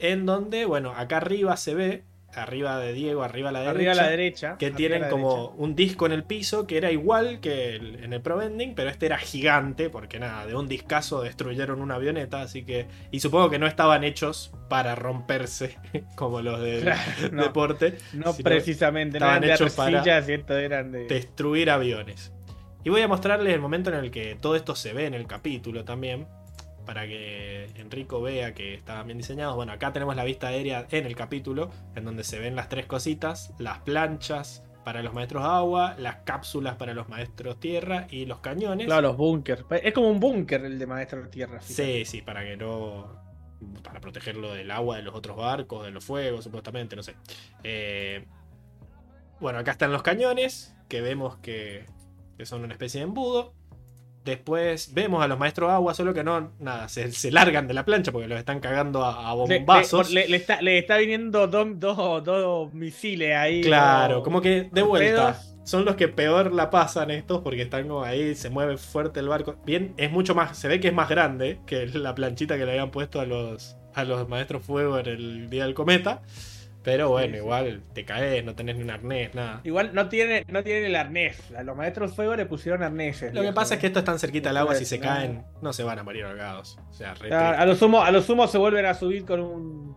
en 0.00 0.26
donde, 0.26 0.66
bueno, 0.66 0.92
acá 0.94 1.16
arriba 1.18 1.56
se 1.56 1.74
ve, 1.74 2.04
arriba 2.34 2.78
de 2.78 2.92
Diego, 2.92 3.22
arriba 3.22 3.48
a 3.48 3.52
la 3.52 3.60
derecha, 3.60 3.70
Arriba 3.76 3.92
a 3.92 3.94
la 3.96 4.08
derecha. 4.08 4.56
que 4.58 4.70
tienen 4.70 5.08
como 5.10 5.34
derecha. 5.36 5.54
un 5.58 5.74
disco 5.74 6.06
en 6.06 6.12
el 6.12 6.24
piso 6.24 6.66
que 6.66 6.76
era 6.76 6.90
igual 6.92 7.40
que 7.40 7.74
el- 7.76 8.04
en 8.04 8.12
el 8.12 8.20
Pro 8.20 8.36
Vending, 8.36 8.74
pero 8.74 8.88
este 8.90 9.06
era 9.06 9.18
gigante, 9.18 9.90
porque 9.90 10.18
nada, 10.18 10.46
de 10.46 10.54
un 10.54 10.68
discazo 10.68 11.22
destruyeron 11.22 11.80
una 11.80 11.96
avioneta, 11.96 12.40
así 12.42 12.64
que. 12.64 12.86
Y 13.10 13.20
supongo 13.20 13.50
que 13.50 13.58
no 13.58 13.66
estaban 13.66 14.04
hechos 14.04 14.52
para 14.68 14.94
romperse, 14.94 15.76
como 16.16 16.40
los 16.42 16.60
del 16.60 16.82
Claro, 16.82 17.00
no. 17.32 17.42
deporte. 17.42 17.98
No 18.12 18.32
precisamente, 18.34 19.18
no 19.18 19.26
estaban 19.26 19.44
eran 19.44 19.48
de 19.58 19.64
hechos 19.64 19.74
para. 19.74 20.02
Eran 20.64 20.92
de. 20.92 21.06
destruir 21.06 21.70
aviones. 21.70 22.32
Y 22.84 22.88
voy 22.90 23.02
a 23.02 23.08
mostrarles 23.08 23.52
el 23.52 23.60
momento 23.60 23.90
en 23.90 23.96
el 23.96 24.10
que 24.10 24.36
todo 24.40 24.56
esto 24.56 24.74
se 24.74 24.92
ve 24.94 25.04
en 25.06 25.14
el 25.14 25.26
capítulo 25.26 25.84
también. 25.84 26.26
Para 26.86 27.06
que 27.06 27.66
Enrico 27.76 28.20
vea 28.20 28.54
que 28.54 28.74
estaban 28.74 29.06
bien 29.06 29.18
diseñados. 29.18 29.54
Bueno, 29.54 29.72
acá 29.72 29.92
tenemos 29.92 30.16
la 30.16 30.24
vista 30.24 30.48
aérea 30.48 30.86
en 30.90 31.06
el 31.06 31.14
capítulo. 31.14 31.70
En 31.94 32.04
donde 32.04 32.24
se 32.24 32.38
ven 32.38 32.56
las 32.56 32.68
tres 32.68 32.86
cositas. 32.86 33.52
Las 33.58 33.78
planchas 33.80 34.64
para 34.84 35.02
los 35.02 35.12
maestros 35.14 35.44
agua. 35.44 35.94
Las 35.98 36.16
cápsulas 36.24 36.76
para 36.76 36.94
los 36.94 37.08
maestros 37.08 37.60
tierra. 37.60 38.06
Y 38.10 38.26
los 38.26 38.40
cañones. 38.40 38.86
Claro, 38.86 39.08
los 39.08 39.16
búnkers. 39.16 39.64
Es 39.82 39.92
como 39.92 40.10
un 40.10 40.20
búnker 40.20 40.64
el 40.64 40.78
de 40.78 40.86
Maestro 40.86 41.28
Tierra. 41.28 41.60
fíjate. 41.60 42.04
Sí, 42.04 42.04
sí, 42.04 42.22
para 42.22 42.42
que 42.42 42.56
no. 42.56 43.20
Para 43.84 44.00
protegerlo 44.00 44.54
del 44.54 44.70
agua 44.70 44.96
de 44.96 45.02
los 45.02 45.14
otros 45.14 45.36
barcos, 45.36 45.84
de 45.84 45.90
los 45.90 46.02
fuegos, 46.02 46.44
supuestamente, 46.44 46.96
no 46.96 47.02
sé. 47.02 47.14
Eh, 47.62 48.24
bueno, 49.38 49.58
acá 49.58 49.70
están 49.70 49.92
los 49.92 50.02
cañones, 50.02 50.74
que 50.88 51.00
vemos 51.02 51.36
que, 51.38 51.84
que 52.36 52.46
son 52.46 52.64
una 52.64 52.72
especie 52.72 53.00
de 53.00 53.04
embudo. 53.04 53.54
Después 54.24 54.92
vemos 54.92 55.22
a 55.24 55.28
los 55.28 55.38
maestros 55.38 55.70
agua, 55.70 55.94
solo 55.94 56.12
que 56.12 56.22
no, 56.22 56.52
nada, 56.60 56.88
se, 56.88 57.10
se 57.12 57.30
largan 57.32 57.66
de 57.66 57.72
la 57.74 57.84
plancha 57.86 58.12
porque 58.12 58.28
los 58.28 58.38
están 58.38 58.60
cagando 58.60 59.02
a, 59.04 59.32
bombazos. 59.34 60.10
le- 60.10 60.28
le 60.28 60.36
está, 60.36 60.60
le 60.60 60.78
está 60.78 60.98
viniendo 60.98 61.46
dos 61.46 61.66
dos- 61.80 62.22
dos 62.24 62.74
misiles 62.74 63.34
ahí. 63.34 63.62
Claro, 63.62 64.22
como 64.22 64.40
que 64.42 64.68
de 64.70 64.82
vuelta. 64.82 65.40
Son 65.64 65.84
los 65.84 65.94
que 65.94 66.08
peor 66.08 66.52
la 66.52 66.68
pasan 66.70 67.10
estos 67.10 67.40
porque 67.42 67.62
están 67.62 67.86
como 67.86 68.02
ahí, 68.02 68.34
se 68.34 68.50
mueve 68.50 68.76
fuerte 68.76 69.20
el 69.20 69.28
barco. 69.28 69.56
Bien, 69.64 69.94
es 69.98 70.10
mucho 70.10 70.34
más, 70.34 70.56
se 70.58 70.68
ve 70.68 70.80
que 70.80 70.88
es 70.88 70.94
más 70.94 71.08
grande 71.08 71.60
que 71.66 71.86
la 71.86 72.14
planchita 72.14 72.58
que 72.58 72.64
le 72.64 72.72
habían 72.72 72.90
puesto 72.90 73.20
a 73.20 73.26
los, 73.26 73.76
a 73.94 74.04
los 74.04 74.28
maestros 74.28 74.64
fuego 74.64 74.98
en 74.98 75.06
el 75.06 75.50
día 75.50 75.64
del 75.64 75.74
cometa. 75.74 76.22
Pero 76.82 77.10
bueno, 77.10 77.26
Sí, 77.26 77.32
sí. 77.32 77.38
igual 77.44 77.82
te 77.92 78.04
caes, 78.06 78.42
no 78.44 78.54
tenés 78.54 78.76
ni 78.76 78.82
un 78.84 78.90
arnés, 78.90 79.34
nada. 79.34 79.60
Igual 79.64 79.90
no 79.92 80.08
tiene, 80.08 80.46
no 80.48 80.62
tiene 80.62 80.86
el 80.86 80.96
arnés. 80.96 81.38
A 81.56 81.62
los 81.62 81.76
maestros 81.76 82.14
fuego 82.14 82.34
le 82.36 82.46
pusieron 82.46 82.82
arneses. 82.82 83.34
Lo 83.34 83.42
que 83.42 83.52
pasa 83.52 83.74
es 83.74 83.80
que 83.80 83.88
estos 83.88 84.00
están 84.00 84.18
cerquita 84.18 84.48
del 84.48 84.56
agua, 84.56 84.74
si 84.74 84.86
se 84.86 84.98
caen, 84.98 85.44
no 85.60 85.72
se 85.74 85.82
van 85.82 85.98
a 85.98 86.02
morir 86.02 86.24
ahogados. 86.24 86.78
O 86.88 86.92
sea, 86.94 87.12
re 87.14 87.32
Ah, 87.34 87.50
a 87.50 87.66
lo 87.66 87.74
sumo, 87.76 88.00
a 88.02 88.10
lo 88.10 88.22
sumo 88.22 88.46
se 88.48 88.56
vuelven 88.56 88.86
a 88.86 88.94
subir 88.94 89.24
con 89.26 89.40
un 89.40 89.96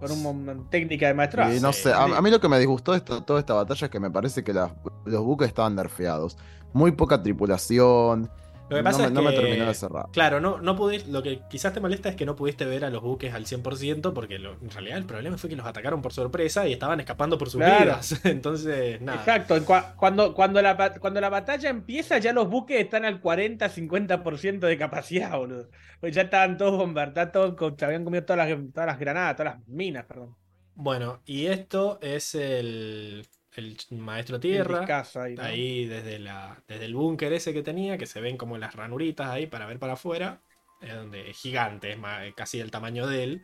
con 0.00 0.10
un- 0.10 0.26
una 0.48 0.68
técnica 0.68 1.06
de 1.06 1.14
maestro. 1.14 1.54
Y 1.54 1.60
no 1.60 1.72
sé, 1.72 1.92
a, 1.92 2.02
a 2.02 2.20
mí 2.22 2.28
lo 2.28 2.40
que 2.40 2.48
me 2.48 2.58
disgustó 2.58 2.90
de 2.90 2.98
esta- 2.98 3.24
toda 3.24 3.38
esta 3.38 3.54
batalla 3.54 3.84
es 3.86 3.90
que 3.90 4.00
me 4.00 4.10
parece 4.10 4.42
que 4.42 4.52
las- 4.52 4.72
los 5.04 5.22
buques 5.22 5.46
estaban 5.46 5.76
nerfeados. 5.76 6.36
Muy 6.72 6.90
poca 6.90 7.22
tripulación. 7.22 8.28
Lo 8.72 8.76
que 8.78 8.82
no 8.82 8.90
pasa 8.90 8.98
me, 9.00 9.04
es 9.06 9.12
no 9.12 9.22
me 9.22 9.30
que- 9.30 9.36
terminó 9.40 9.66
de 9.66 9.74
cerrar. 9.74 10.06
Claro, 10.12 10.40
no, 10.40 10.58
no 10.60 10.74
pudiste, 10.76 11.10
lo 11.10 11.22
que 11.22 11.40
quizás 11.48 11.72
te 11.72 11.80
molesta 11.80 12.08
es 12.08 12.16
que 12.16 12.26
no 12.26 12.34
pudiste 12.36 12.64
ver 12.64 12.84
a 12.84 12.90
los 12.90 13.02
buques 13.02 13.32
al 13.34 13.46
100% 13.46 14.12
porque 14.14 14.38
lo- 14.38 14.52
en 14.60 14.70
realidad 14.70 14.98
el 14.98 15.04
problema 15.06 15.38
fue 15.38 15.48
que 15.50 15.56
los 15.56 15.66
atacaron 15.66 16.02
por 16.02 16.12
sorpresa 16.12 16.66
y 16.66 16.72
estaban 16.72 17.00
escapando 17.00 17.38
por 17.38 17.48
sus 17.50 17.60
Claro. 17.60 17.84
vidas. 17.84 18.20
Entonces, 18.24 19.00
nada. 19.00 19.18
Exacto, 19.20 19.56
cuando, 19.96 20.34
cuando, 20.34 20.60
la, 20.60 20.94
cuando 20.98 21.20
la 21.20 21.28
batalla 21.28 21.70
empieza, 21.70 22.18
ya 22.18 22.32
los 22.32 22.48
buques 22.48 22.80
están 22.80 23.04
al 23.04 23.20
40-50% 23.20 24.66
de 24.66 24.76
capacidad, 24.78 25.36
boludo. 25.36 25.68
Pues 26.00 26.14
ya 26.14 26.22
estaban 26.22 26.56
todos 26.56 26.76
bombardeados, 26.78 27.32
todos 27.56 27.82
habían 27.82 28.04
comido 28.04 28.24
todas 28.24 28.48
las, 28.48 28.58
todas 28.72 28.86
las 28.86 28.98
granadas, 28.98 29.36
todas 29.36 29.54
las 29.56 29.68
minas, 29.68 30.04
perdón. 30.06 30.34
Bueno, 30.74 31.20
y 31.26 31.46
esto 31.46 31.98
es 32.00 32.34
el, 32.34 33.26
el 33.54 33.76
maestro 33.90 34.36
El 34.36 34.42
tierra. 34.42 35.04
ahí, 35.16 35.34
¿no? 35.34 35.42
Ahí 35.42 35.84
desde, 35.86 36.18
la, 36.18 36.62
desde 36.68 36.84
el 36.86 36.94
búnker 36.94 37.32
ese 37.32 37.52
que 37.52 37.62
tenía, 37.62 37.98
que 37.98 38.06
se 38.06 38.20
ven 38.20 38.36
como 38.36 38.58
las 38.58 38.74
ranuritas 38.74 39.28
ahí 39.28 39.46
para 39.46 39.66
ver 39.66 39.78
para 39.78 39.94
afuera. 39.94 40.40
Es 40.80 40.94
donde 40.94 41.30
es 41.30 41.36
gigante, 41.38 41.92
es 41.92 41.98
ma- 41.98 42.20
casi 42.34 42.58
del 42.58 42.70
tamaño 42.70 43.06
de 43.06 43.22
él. 43.24 43.42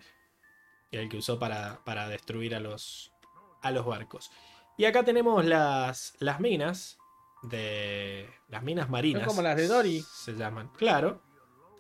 El 0.90 1.08
que 1.08 1.18
usó 1.18 1.38
para, 1.38 1.84
para 1.84 2.08
destruir 2.08 2.54
a 2.54 2.60
los, 2.60 3.12
a 3.62 3.70
los 3.70 3.84
barcos. 3.84 4.30
Y 4.76 4.86
acá 4.86 5.04
tenemos 5.04 5.44
las, 5.44 6.14
las 6.20 6.40
minas. 6.40 6.98
De. 7.42 8.28
Las 8.48 8.62
minas 8.64 8.88
marinas. 8.90 9.26
como 9.26 9.42
las 9.42 9.56
de 9.56 9.68
Dory. 9.68 10.02
Se 10.02 10.32
llaman. 10.32 10.70
Claro. 10.76 11.22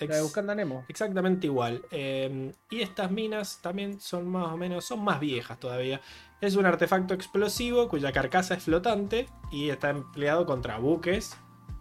La 0.00 0.22
Buscando 0.22 0.52
a 0.52 0.54
Nemo. 0.54 0.84
Exactamente 0.88 1.46
igual. 1.48 1.82
Eh, 1.90 2.52
y 2.70 2.82
estas 2.82 3.10
minas 3.10 3.60
también 3.60 4.00
son 4.00 4.28
más 4.28 4.52
o 4.52 4.56
menos, 4.56 4.84
son 4.84 5.02
más 5.02 5.18
viejas 5.18 5.58
todavía. 5.58 6.00
Es 6.40 6.54
un 6.54 6.66
artefacto 6.66 7.14
explosivo 7.14 7.88
cuya 7.88 8.12
carcasa 8.12 8.54
es 8.54 8.62
flotante 8.62 9.26
y 9.50 9.70
está 9.70 9.90
empleado 9.90 10.46
contra 10.46 10.78
buques 10.78 11.36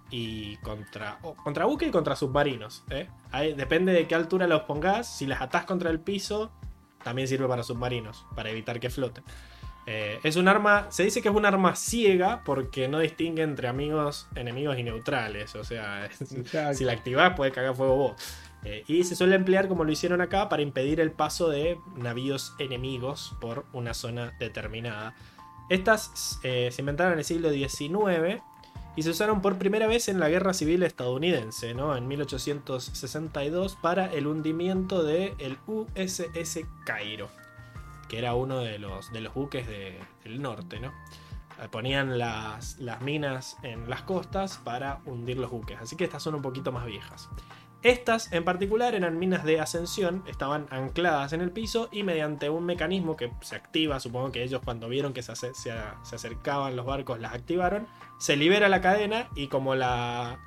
y 0.10 0.58
contra, 0.58 1.20
contra 1.44 1.66
buques 1.66 1.90
y 1.90 1.92
contra 1.92 2.16
submarinos. 2.16 2.84
¿eh? 2.90 3.08
Ahí 3.32 3.54
depende 3.54 3.92
de 3.94 4.08
qué 4.08 4.16
altura 4.16 4.48
los 4.48 4.62
pongas. 4.64 5.08
Si 5.08 5.26
las 5.28 5.42
atás 5.42 5.66
contra 5.66 5.92
el 5.92 6.00
piso, 6.00 6.52
también 7.04 7.28
sirve 7.28 7.48
para 7.48 7.62
submarinos, 7.64 8.26
para 8.36 8.50
evitar 8.50 8.80
que 8.80 8.90
floten. 8.90 9.24
Eh, 9.86 10.20
es 10.24 10.36
un 10.36 10.50
arma, 10.50 10.88
se 10.90 11.04
dice 11.04 11.22
que 11.22 11.30
es 11.30 11.36
un 11.36 11.46
arma 11.46 11.76
ciega 11.78 12.42
porque 12.44 12.90
no 12.90 13.00
distingue 13.00 13.44
entre 13.44 13.70
amigos, 13.70 14.28
enemigos 14.36 14.78
y 14.78 14.84
neutrales. 14.84 15.56
O 15.56 15.64
sea, 15.64 16.06
Exacto. 16.20 16.74
si 16.74 16.84
la 16.84 16.94
activás 16.94 17.36
puede 17.36 17.52
cagar 17.52 17.76
fuego 17.76 17.96
vos. 17.96 18.22
Eh, 18.70 18.84
y 18.88 19.06
se 19.06 19.16
suele 19.16 19.36
emplear 19.38 19.70
como 19.70 19.86
lo 19.86 19.92
hicieron 19.94 20.20
acá 20.20 20.50
para 20.50 20.62
impedir 20.62 21.00
el 21.00 21.12
paso 21.12 21.48
de 21.48 21.80
navíos 21.96 22.54
enemigos 22.60 23.34
por 23.40 23.66
una 23.72 23.94
zona 23.94 24.34
determinada. 24.40 25.16
Estas 25.70 26.42
eh, 26.44 26.68
se 26.74 26.82
inventaron 26.82 27.14
en 27.14 27.20
el 27.20 27.24
siglo 27.26 27.50
XIX 27.50 28.42
y 28.98 29.04
se 29.04 29.10
usaron 29.10 29.42
por 29.42 29.58
primera 29.58 29.88
vez 29.88 30.10
en 30.10 30.20
la 30.20 30.28
Guerra 30.28 30.54
Civil 30.54 30.84
estadounidense, 30.84 31.74
¿no? 31.76 31.96
en 31.96 32.10
1862, 32.10 33.78
para 33.82 34.12
el 34.14 34.28
hundimiento 34.28 35.04
del 35.04 35.34
el 35.40 35.58
USS 35.68 36.60
Cairo, 36.86 37.30
que 38.10 38.18
era 38.18 38.34
uno 38.34 38.60
de 38.60 38.80
los, 38.80 39.14
de 39.14 39.22
los 39.22 39.34
buques 39.34 39.66
de- 39.68 39.98
del 40.26 40.42
norte. 40.42 40.80
¿no? 40.82 40.88
Eh, 41.62 41.70
Ponían 41.72 42.18
las, 42.18 42.80
las 42.80 43.02
minas 43.02 43.56
en 43.64 43.90
las 43.90 44.02
costas 44.02 44.58
para 44.58 45.00
hundir 45.06 45.38
los 45.38 45.52
buques, 45.52 45.78
así 45.80 45.96
que 45.96 46.04
estas 46.04 46.22
son 46.22 46.36
un 46.36 46.42
poquito 46.42 46.74
más 46.74 46.86
viejas. 46.86 47.30
Estas 47.84 48.32
en 48.34 48.44
particular 48.44 48.96
eran 48.96 49.20
minas 49.20 49.44
de 49.44 49.60
ascensión, 49.60 50.24
estaban 50.28 50.68
ancladas 50.72 51.34
en 51.34 51.42
el 51.42 51.52
piso 51.52 51.90
y 51.92 52.04
mediante 52.04 52.50
un 52.50 52.66
mecanismo 52.66 53.16
que 53.16 53.32
se 53.42 53.56
activa, 53.56 54.00
supongo 54.00 54.32
que 54.32 54.44
ellos 54.44 54.62
cuando 54.66 54.90
vieron 54.90 55.14
que 55.14 55.22
se, 55.22 55.32
acercaban 55.32 56.76
los 56.76 56.86
barcos 56.86 57.20
las 57.20 57.34
activaron, 57.34 57.88
se 58.18 58.36
libera 58.36 58.68
la 58.68 58.82
cadena 58.82 59.30
y 59.36 59.48
como 59.48 59.76
la, 59.76 60.40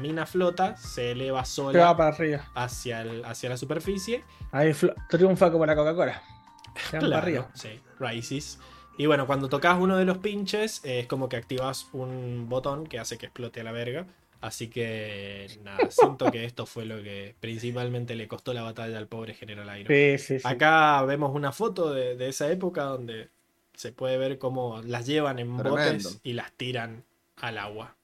mina 0.00 0.26
flota 0.26 0.76
se 0.76 1.12
eleva 1.12 1.44
sola 1.44 1.96
para 1.96 2.10
arriba. 2.10 2.44
Hacia, 2.54 3.04
hacia 3.24 3.48
la 3.48 3.56
superficie. 3.56 4.22
Ahí 4.52 4.72
triunfa 5.08 5.50
como 5.50 5.66
la 5.66 5.74
Coca-Cola. 5.74 6.22
para 6.90 7.18
arriba. 7.18 7.48
Sí, 7.54 7.80
Rises. 7.98 8.60
Y 8.98 9.06
bueno, 9.06 9.26
cuando 9.26 9.48
tocas 9.48 9.76
uno 9.78 9.96
de 9.96 10.04
los 10.04 10.18
pinches, 10.18 10.80
es 10.84 11.06
como 11.06 11.28
que 11.28 11.36
activas 11.36 11.88
un 11.92 12.48
botón 12.48 12.86
que 12.86 12.98
hace 12.98 13.18
que 13.18 13.26
explote 13.26 13.60
a 13.60 13.64
la 13.64 13.72
verga. 13.72 14.06
Así 14.46 14.68
que 14.68 15.48
nada, 15.64 15.90
siento 15.90 16.30
que 16.30 16.44
esto 16.44 16.66
fue 16.66 16.84
lo 16.84 17.02
que 17.02 17.34
principalmente 17.40 18.14
le 18.14 18.28
costó 18.28 18.54
la 18.54 18.62
batalla 18.62 18.96
al 18.96 19.08
pobre 19.08 19.34
General 19.34 19.66
Iron. 19.80 19.88
Sí, 19.88 20.24
sí, 20.24 20.38
sí. 20.38 20.46
Acá 20.46 21.02
vemos 21.02 21.34
una 21.34 21.50
foto 21.50 21.92
de, 21.92 22.28
esa 22.28 22.48
época 22.48 22.84
donde 22.84 23.28
se 23.74 23.90
puede 23.90 24.18
ver 24.18 24.38
cómo 24.38 24.82
las 24.82 25.04
llevan 25.04 25.40
en 25.40 25.56
botes 25.56 26.20
y 26.22 26.34
las 26.34 26.52
tiran 26.52 27.02
al 27.38 27.58
agua. 27.58 27.96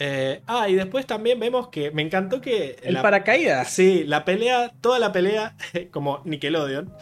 Eh, 0.00 0.42
ah, 0.48 0.68
y 0.68 0.74
después 0.74 1.06
también 1.06 1.38
vemos 1.38 1.68
que 1.68 1.92
me 1.92 2.02
encantó 2.02 2.40
que. 2.40 2.80
El 2.82 3.00
paracaídas. 3.00 3.70
Sí, 3.70 4.02
la 4.02 4.24
pelea, 4.24 4.74
toda 4.80 4.98
la 4.98 5.12
pelea, 5.12 5.56
como 5.92 6.20
Nickelodeon, 6.24 6.92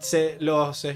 se, 0.00 0.36
los, 0.38 0.86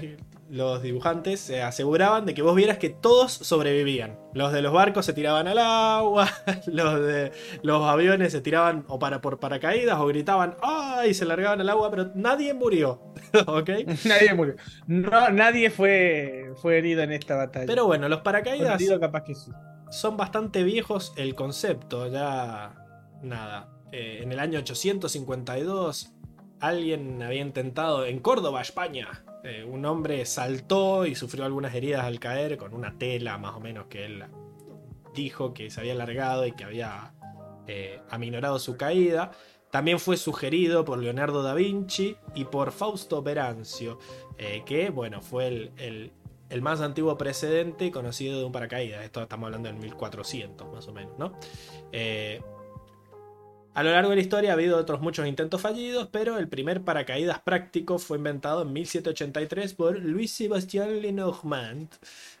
los 0.49 0.81
dibujantes 0.81 1.39
se 1.39 1.61
aseguraban 1.61 2.25
de 2.25 2.33
que 2.33 2.41
vos 2.41 2.55
vieras 2.55 2.77
que 2.77 2.89
todos 2.89 3.33
sobrevivían. 3.33 4.19
Los 4.33 4.53
de 4.53 4.61
los 4.61 4.71
barcos 4.71 5.05
se 5.05 5.13
tiraban 5.13 5.47
al 5.47 5.57
agua, 5.57 6.29
los 6.67 6.99
de 7.01 7.31
los 7.63 7.83
aviones 7.83 8.31
se 8.31 8.41
tiraban 8.41 8.85
o 8.87 8.99
para, 8.99 9.21
por 9.21 9.39
paracaídas 9.39 9.99
o 9.99 10.07
gritaban 10.07 10.55
¡ay! 10.61 11.09
y 11.09 11.13
se 11.13 11.25
largaban 11.25 11.61
al 11.61 11.69
agua, 11.69 11.89
pero 11.89 12.11
nadie 12.15 12.53
murió. 12.53 13.01
¿Ok? 13.47 13.69
Nadie 14.05 14.33
murió. 14.33 14.55
No, 14.87 15.29
nadie 15.29 15.69
fue, 15.69 16.53
fue 16.61 16.77
herido 16.77 17.01
en 17.01 17.11
esta 17.11 17.35
batalla. 17.35 17.65
Pero 17.65 17.85
bueno, 17.85 18.07
los 18.07 18.21
paracaídas 18.21 18.81
capaz 18.99 19.23
que 19.23 19.33
son 19.89 20.17
bastante 20.17 20.63
viejos 20.63 21.13
el 21.17 21.35
concepto. 21.35 22.07
Ya. 22.07 22.73
Nada. 23.21 23.69
Eh, 23.91 24.19
en 24.21 24.31
el 24.31 24.39
año 24.39 24.59
852 24.59 26.13
alguien 26.59 27.21
había 27.21 27.41
intentado 27.41 28.05
en 28.05 28.19
Córdoba, 28.19 28.61
España, 28.61 29.23
eh, 29.43 29.63
un 29.63 29.85
hombre 29.85 30.25
saltó 30.25 31.05
y 31.05 31.15
sufrió 31.15 31.45
algunas 31.45 31.73
heridas 31.75 32.03
al 32.03 32.19
caer 32.19 32.57
con 32.57 32.73
una 32.73 32.97
tela 32.97 33.37
más 33.37 33.55
o 33.55 33.59
menos 33.59 33.85
que 33.87 34.05
él 34.05 34.23
dijo 35.13 35.53
que 35.53 35.69
se 35.69 35.79
había 35.79 35.93
alargado 35.93 36.45
y 36.45 36.51
que 36.51 36.63
había 36.63 37.13
eh, 37.67 38.01
aminorado 38.09 38.59
su 38.59 38.77
caída. 38.77 39.31
También 39.71 39.99
fue 39.99 40.17
sugerido 40.17 40.85
por 40.85 40.97
Leonardo 40.99 41.43
da 41.43 41.53
Vinci 41.53 42.15
y 42.35 42.45
por 42.45 42.71
Fausto 42.71 43.21
Verancio, 43.21 43.99
eh, 44.37 44.63
que 44.65 44.89
bueno, 44.89 45.21
fue 45.21 45.47
el, 45.47 46.11
el, 46.49 46.61
más 46.61 46.81
antiguo 46.81 47.17
precedente 47.17 47.91
conocido 47.91 48.39
de 48.39 48.45
un 48.45 48.51
paracaídas. 48.51 49.03
Esto 49.03 49.21
estamos 49.21 49.47
hablando 49.47 49.67
del 49.69 49.77
1400 49.77 50.73
más 50.73 50.87
o 50.87 50.93
menos, 50.93 51.19
¿no? 51.19 51.33
A 53.77 53.83
lo 53.83 53.91
largo 53.91 54.09
de 54.09 54.15
la 54.15 54.23
historia 54.23 54.49
ha 54.49 54.53
habido 54.53 54.75
otros 54.75 55.01
muchos 55.01 55.27
intentos 55.27 55.61
fallidos, 55.61 56.09
pero 56.11 56.39
el 56.39 56.47
primer 56.47 56.81
paracaídas 56.81 57.41
práctico 57.41 57.99
fue 57.99 58.17
inventado 58.17 58.63
en 58.63 58.73
1783 58.73 59.75
por 59.75 59.99
Louis 59.99 60.31
Sébastien 60.31 60.99
Lenormand. 60.99 61.87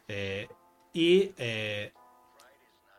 Eh, 0.07 0.47
y 0.93 1.33
eh, 1.37 1.93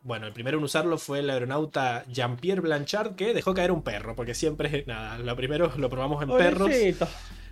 bueno, 0.02 0.28
el 0.28 0.33
primero 0.33 0.58
en 0.58 0.62
usarlo 0.62 0.99
fue 0.99 1.18
el 1.18 1.31
aeronauta 1.31 2.05
Jean-Pierre 2.12 2.60
Blanchard, 2.60 3.17
que 3.17 3.34
dejó 3.34 3.55
caer 3.55 3.73
un 3.73 3.83
perro, 3.83 4.15
porque 4.15 4.34
siempre, 4.34 4.84
nada, 4.86 5.18
lo 5.18 5.34
primero 5.34 5.73
lo 5.76 5.91
probamos 5.91 6.23
en 6.23 6.28
perros. 6.28 6.70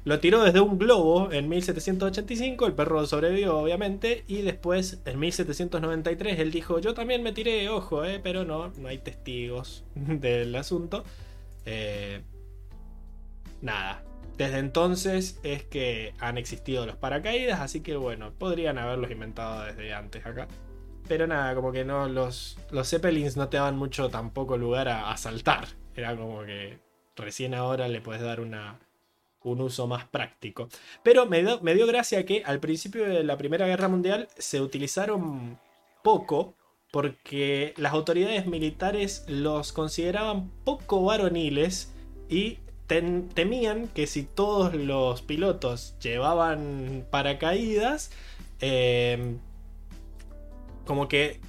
Lo 0.07 0.21
tiró 0.21 0.45
desde 0.45 0.61
un 0.61 0.79
globo 0.79 1.33
en 1.33 1.49
1785, 1.49 2.65
el 2.69 2.75
perro 2.75 3.05
sobrevivió 3.09 3.59
obviamente, 3.59 4.23
y 4.29 4.43
después 4.43 5.01
en 5.05 5.19
1793 5.19 6.39
él 6.39 6.53
dijo, 6.53 6.79
yo 6.79 6.95
también 6.95 7.25
me 7.25 7.33
tiré, 7.33 7.69
ojo, 7.69 8.05
eh, 8.05 8.21
pero 8.23 8.45
no, 8.45 8.69
no 8.79 8.87
hay 8.87 8.99
testigos 8.99 9.85
del 9.97 10.55
asunto. 10.55 11.03
Eh, 11.65 12.21
nada, 13.63 14.05
desde 14.39 14.59
entonces 14.59 15.41
es 15.43 15.65
que 15.65 16.15
han 16.21 16.39
existido 16.39 16.87
los 16.87 16.95
paracaídas, 16.95 17.59
así 17.59 17.81
que 17.81 17.97
bueno, 17.97 18.33
podrían 18.33 18.79
haberlos 18.79 19.11
inventado 19.11 19.65
desde 19.65 19.93
antes 19.93 20.25
acá. 20.25 20.47
Pero 21.09 21.27
nada, 21.27 21.53
como 21.57 21.73
que 21.73 21.85
no, 21.85 22.09
los, 22.09 22.61
los 22.71 22.89
Zeppelins 22.89 23.37
no 23.37 23.49
te 23.49 23.57
daban 23.57 23.77
mucho 23.77 24.09
tampoco 24.09 24.57
lugar 24.57 24.87
a, 24.89 25.11
a 25.11 25.17
saltar. 25.17 25.67
Era 25.97 26.17
como 26.17 26.45
que 26.45 26.79
recién 27.17 27.55
ahora 27.55 27.89
le 27.89 28.01
puedes 28.01 28.23
dar 28.23 28.41
una, 28.41 28.79
un 29.47 29.61
uso 29.61 29.87
más 29.87 30.05
práctico. 30.07 30.69
Pero 31.03 31.27
me, 31.27 31.43
dio 31.43 31.87
gracia 31.87 32.27
que 32.27 32.43
al 32.45 32.61
principio 32.61 33.05
de 33.05 33.25
la 33.25 33.39
Primera 33.39 33.67
Guerra 33.67 33.89
Mundial 33.89 34.29
se 34.37 34.61
utilizaron 34.61 35.59
poco 36.03 36.55
porque 36.91 37.75
las 37.77 37.93
autoridades 37.93 38.47
militares 38.47 39.25
los 39.29 39.73
consideraban 39.73 40.51
poco 40.65 41.05
varoniles 41.05 41.93
y 42.29 42.59
temían 42.87 43.89
que 43.89 44.07
si 44.07 44.23
todos 44.23 44.75
los 44.75 45.23
pilotos 45.23 45.97
llevaban 46.01 47.07
paracaídas, 47.11 48.13
em, 48.61 49.39
como 50.85 51.09
que 51.09 51.41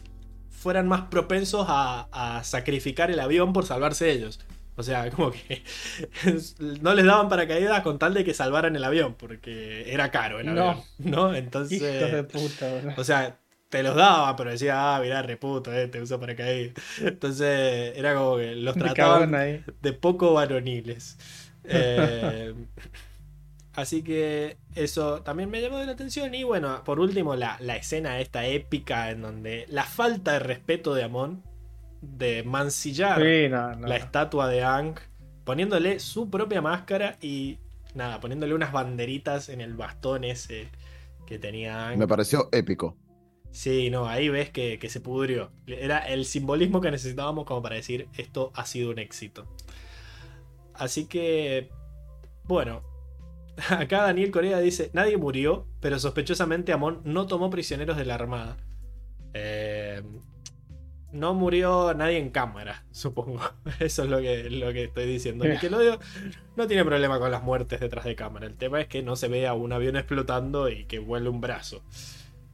fueran 0.50 0.88
más 0.88 1.02
propensos 1.04 1.66
a, 1.70 2.42
sacrificar 2.44 3.12
el 3.12 3.20
avión 3.20 3.54
por 3.54 3.66
salvarse 3.66 4.12
ellos. 4.12 4.40
O 4.78 4.84
sea, 4.84 5.10
como 5.12 5.32
que 5.32 5.64
no 6.82 6.94
les 6.94 7.06
daban 7.06 7.28
paracaídas 7.28 7.82
con 7.82 8.00
tal 8.00 8.14
de 8.14 8.24
que 8.24 8.34
salvaran 8.34 8.76
el 8.76 8.84
avión, 8.84 9.16
porque 9.16 9.92
era 9.92 10.12
caro 10.12 10.40
el 10.40 10.50
avión. 10.50 10.78
No, 11.00 11.36
Entonces. 11.36 11.82
de 11.82 12.24
puta, 12.24 12.96
O 12.96 13.04
sea, 13.04 13.38
te 13.70 13.84
los 13.84 13.96
daba, 13.96 14.36
pero 14.36 14.52
decía, 14.52 14.96
ah, 14.96 15.02
mirá, 15.02 15.22
reputo, 15.24 15.74
eh, 15.74 15.88
te 15.88 16.02
uso 16.02 16.20
paracaídas. 16.20 16.76
Entonces, 17.02 17.98
era 17.98 18.16
como 18.16 18.38
que 18.38 18.56
los 18.56 18.76
trataban 18.76 19.32
de 19.82 19.94
poco 19.94 20.34
varoniles. 20.34 21.18
Eh, 21.70 22.54
así 23.74 24.02
que 24.02 24.56
eso 24.74 25.22
también 25.24 25.50
me 25.50 25.62
llamó 25.62 25.80
de 25.80 25.86
la 25.86 25.92
atención. 25.92 26.34
Y 26.34 26.46
bueno, 26.46 26.82
por 26.86 27.02
último, 27.02 27.36
la, 27.36 27.58
la 27.60 27.76
escena 27.76 28.22
esta 28.22 28.46
épica 28.46 29.12
en 29.12 29.22
donde 29.22 29.66
la 29.68 29.84
falta 29.84 30.32
de 30.32 30.40
respeto 30.40 30.94
de 30.94 31.04
Amon 31.04 31.44
de 32.02 32.44
mancillar 32.44 33.20
la 33.20 33.96
estatua 33.96 34.48
de 34.48 34.64
Ang, 34.64 34.96
poniéndole 35.44 36.00
su 36.00 36.30
propia 36.30 36.62
máscara 36.62 37.18
y 37.22 37.60
nada, 37.94 38.20
poniéndole 38.20 38.54
unas 38.54 38.72
banderitas 38.72 39.50
en 39.50 39.62
el 39.62 39.74
bastón 39.74 40.24
ese 40.24 40.70
que 41.26 41.40
tenía 41.40 41.94
Me 41.98 42.08
pareció 42.08 42.50
épico. 42.52 42.96
Sí, 43.52 43.90
no, 43.90 44.08
ahí 44.08 44.30
ves 44.30 44.50
que, 44.50 44.80
se 44.90 45.02
pudrió. 45.02 45.52
Era 45.66 46.00
el 46.00 46.26
simbolismo 46.26 46.80
que 46.82 46.92
necesitábamos 46.92 47.46
como 47.46 47.62
para 47.62 47.76
decir 47.76 48.08
esto 48.18 48.52
ha 48.56 48.66
sido 48.66 48.92
un 48.92 49.00
éxito. 49.00 49.48
Así 50.74 51.06
que, 51.06 51.70
bueno, 52.44 52.84
acá 53.70 54.04
Daniel 54.04 54.32
Corea 54.32 54.60
dice, 54.60 54.92
nadie 54.94 55.18
murió, 55.18 55.68
pero 55.80 55.98
sospechosamente 55.98 56.72
Amon 56.72 57.02
no 57.04 57.26
tomó 57.26 57.50
prisioneros 57.50 57.98
de 57.98 58.06
la 58.06 58.16
Armada. 58.16 58.58
Eh, 59.34 60.04
no 61.12 61.34
murió 61.34 61.94
nadie 61.94 62.18
en 62.18 62.30
cámara, 62.30 62.84
supongo. 62.92 63.40
Eso 63.80 64.04
es 64.04 64.10
lo 64.10 64.20
que, 64.20 64.50
lo 64.50 64.74
que 64.74 64.86
estoy 64.86 65.06
diciendo. 65.06 65.46
Nickelodeon 65.46 66.00
no 66.56 66.68
tiene 66.68 66.84
problema 66.84 67.20
con 67.20 67.32
las 67.32 67.44
muertes 67.44 67.80
detrás 67.80 68.06
de 68.06 68.16
cámara. 68.16 68.46
El 68.46 68.56
tema 68.56 68.82
es 68.82 68.88
que 68.88 69.04
no 69.04 69.16
se 69.16 69.28
vea 69.28 69.54
un 69.54 69.72
avión 69.72 69.96
explotando 69.96 70.70
y 70.70 70.86
que 70.86 71.00
vuele 71.00 71.30
un 71.30 71.42
brazo. 71.42 71.84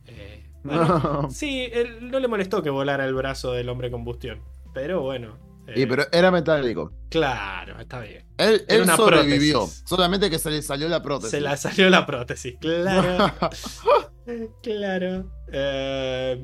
Eh, 0.08 0.44
sí, 1.30 1.70
él, 1.72 2.12
no 2.12 2.20
le 2.20 2.28
molestó 2.28 2.62
que 2.62 2.70
volara 2.70 3.06
el 3.06 3.14
brazo 3.14 3.52
del 3.54 3.70
hombre 3.70 3.92
combustión. 3.92 4.42
Pero 4.74 5.02
bueno. 5.02 5.38
y 5.76 5.86
pero 5.86 6.06
era 6.12 6.32
metálico. 6.32 6.92
Claro, 7.10 7.80
está 7.80 8.00
bien. 8.00 8.26
Él, 8.38 8.66
él 8.68 8.86
sobrevivió. 8.88 9.68
Solamente 9.86 10.30
que 10.30 10.40
se 10.40 10.50
le 10.50 10.62
salió 10.62 10.88
la 10.90 11.02
prótesis. 11.02 11.32
Se 11.32 11.42
le 11.42 11.58
salió 11.58 11.90
la 11.90 12.06
prótesis, 12.06 12.56
claro. 12.60 13.34
claro. 14.64 15.32
Eh, 15.52 16.44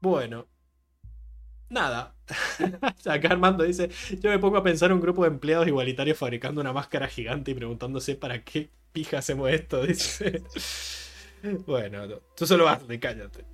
bueno, 0.00 0.46
Nada. 1.68 2.14
Acá 3.06 3.28
Armando 3.28 3.64
dice: 3.64 3.90
Yo 4.20 4.30
me 4.30 4.38
pongo 4.38 4.56
a 4.56 4.62
pensar 4.62 4.92
un 4.92 5.00
grupo 5.00 5.22
de 5.22 5.28
empleados 5.28 5.66
igualitarios 5.66 6.18
fabricando 6.18 6.60
una 6.60 6.72
máscara 6.72 7.08
gigante 7.08 7.50
y 7.50 7.54
preguntándose 7.54 8.14
para 8.14 8.42
qué 8.42 8.70
pija 8.92 9.18
hacemos 9.18 9.50
esto. 9.50 9.82
Dice. 9.86 10.42
bueno, 11.66 12.06
tú 12.36 12.46
solo 12.46 12.68
hazlo 12.68 12.88
cállate. 13.00 13.44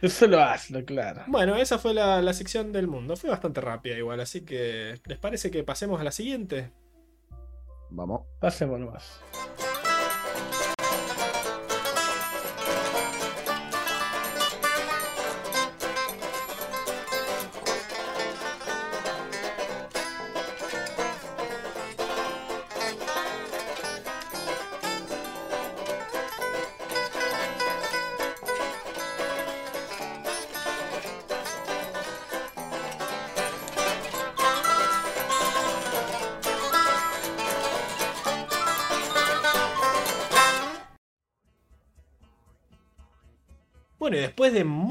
Tú 0.00 0.08
solo 0.08 0.40
hazlo, 0.40 0.84
claro. 0.84 1.24
Bueno, 1.26 1.56
esa 1.56 1.78
fue 1.78 1.92
la, 1.92 2.22
la 2.22 2.32
sección 2.32 2.72
del 2.72 2.86
mundo. 2.86 3.16
Fue 3.16 3.30
bastante 3.30 3.60
rápida 3.60 3.96
igual, 3.96 4.20
así 4.20 4.42
que 4.42 4.98
¿les 5.04 5.18
parece 5.18 5.50
que 5.50 5.64
pasemos 5.64 6.00
a 6.00 6.04
la 6.04 6.12
siguiente? 6.12 6.70
Vamos. 7.90 8.22
Pasemos 8.40 8.78
nomás. 8.78 9.20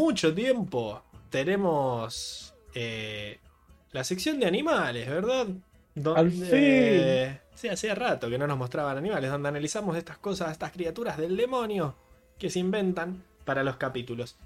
Mucho 0.08 0.34
tiempo 0.34 1.04
tenemos 1.30 2.54
eh, 2.74 3.40
la 3.92 4.06
sección 4.06 4.40
de 4.40 4.46
animales, 4.46 5.10
¿verdad? 5.10 5.48
Al 6.16 6.32
fin. 6.32 7.40
Sí, 7.56 7.68
hacía 7.68 7.94
rato 7.94 8.30
que 8.30 8.38
no 8.38 8.48
nos 8.48 8.58
mostraban 8.58 8.98
animales, 8.98 9.30
donde 9.30 9.50
analizamos 9.50 9.98
estas 9.98 10.18
cosas, 10.18 10.54
estas 10.54 10.72
criaturas 10.72 11.18
del 11.18 11.36
demonio 11.36 11.94
que 12.40 12.50
se 12.50 12.60
inventan 12.60 13.22
para 13.44 13.64
los 13.64 13.76
capítulos. 13.76 14.38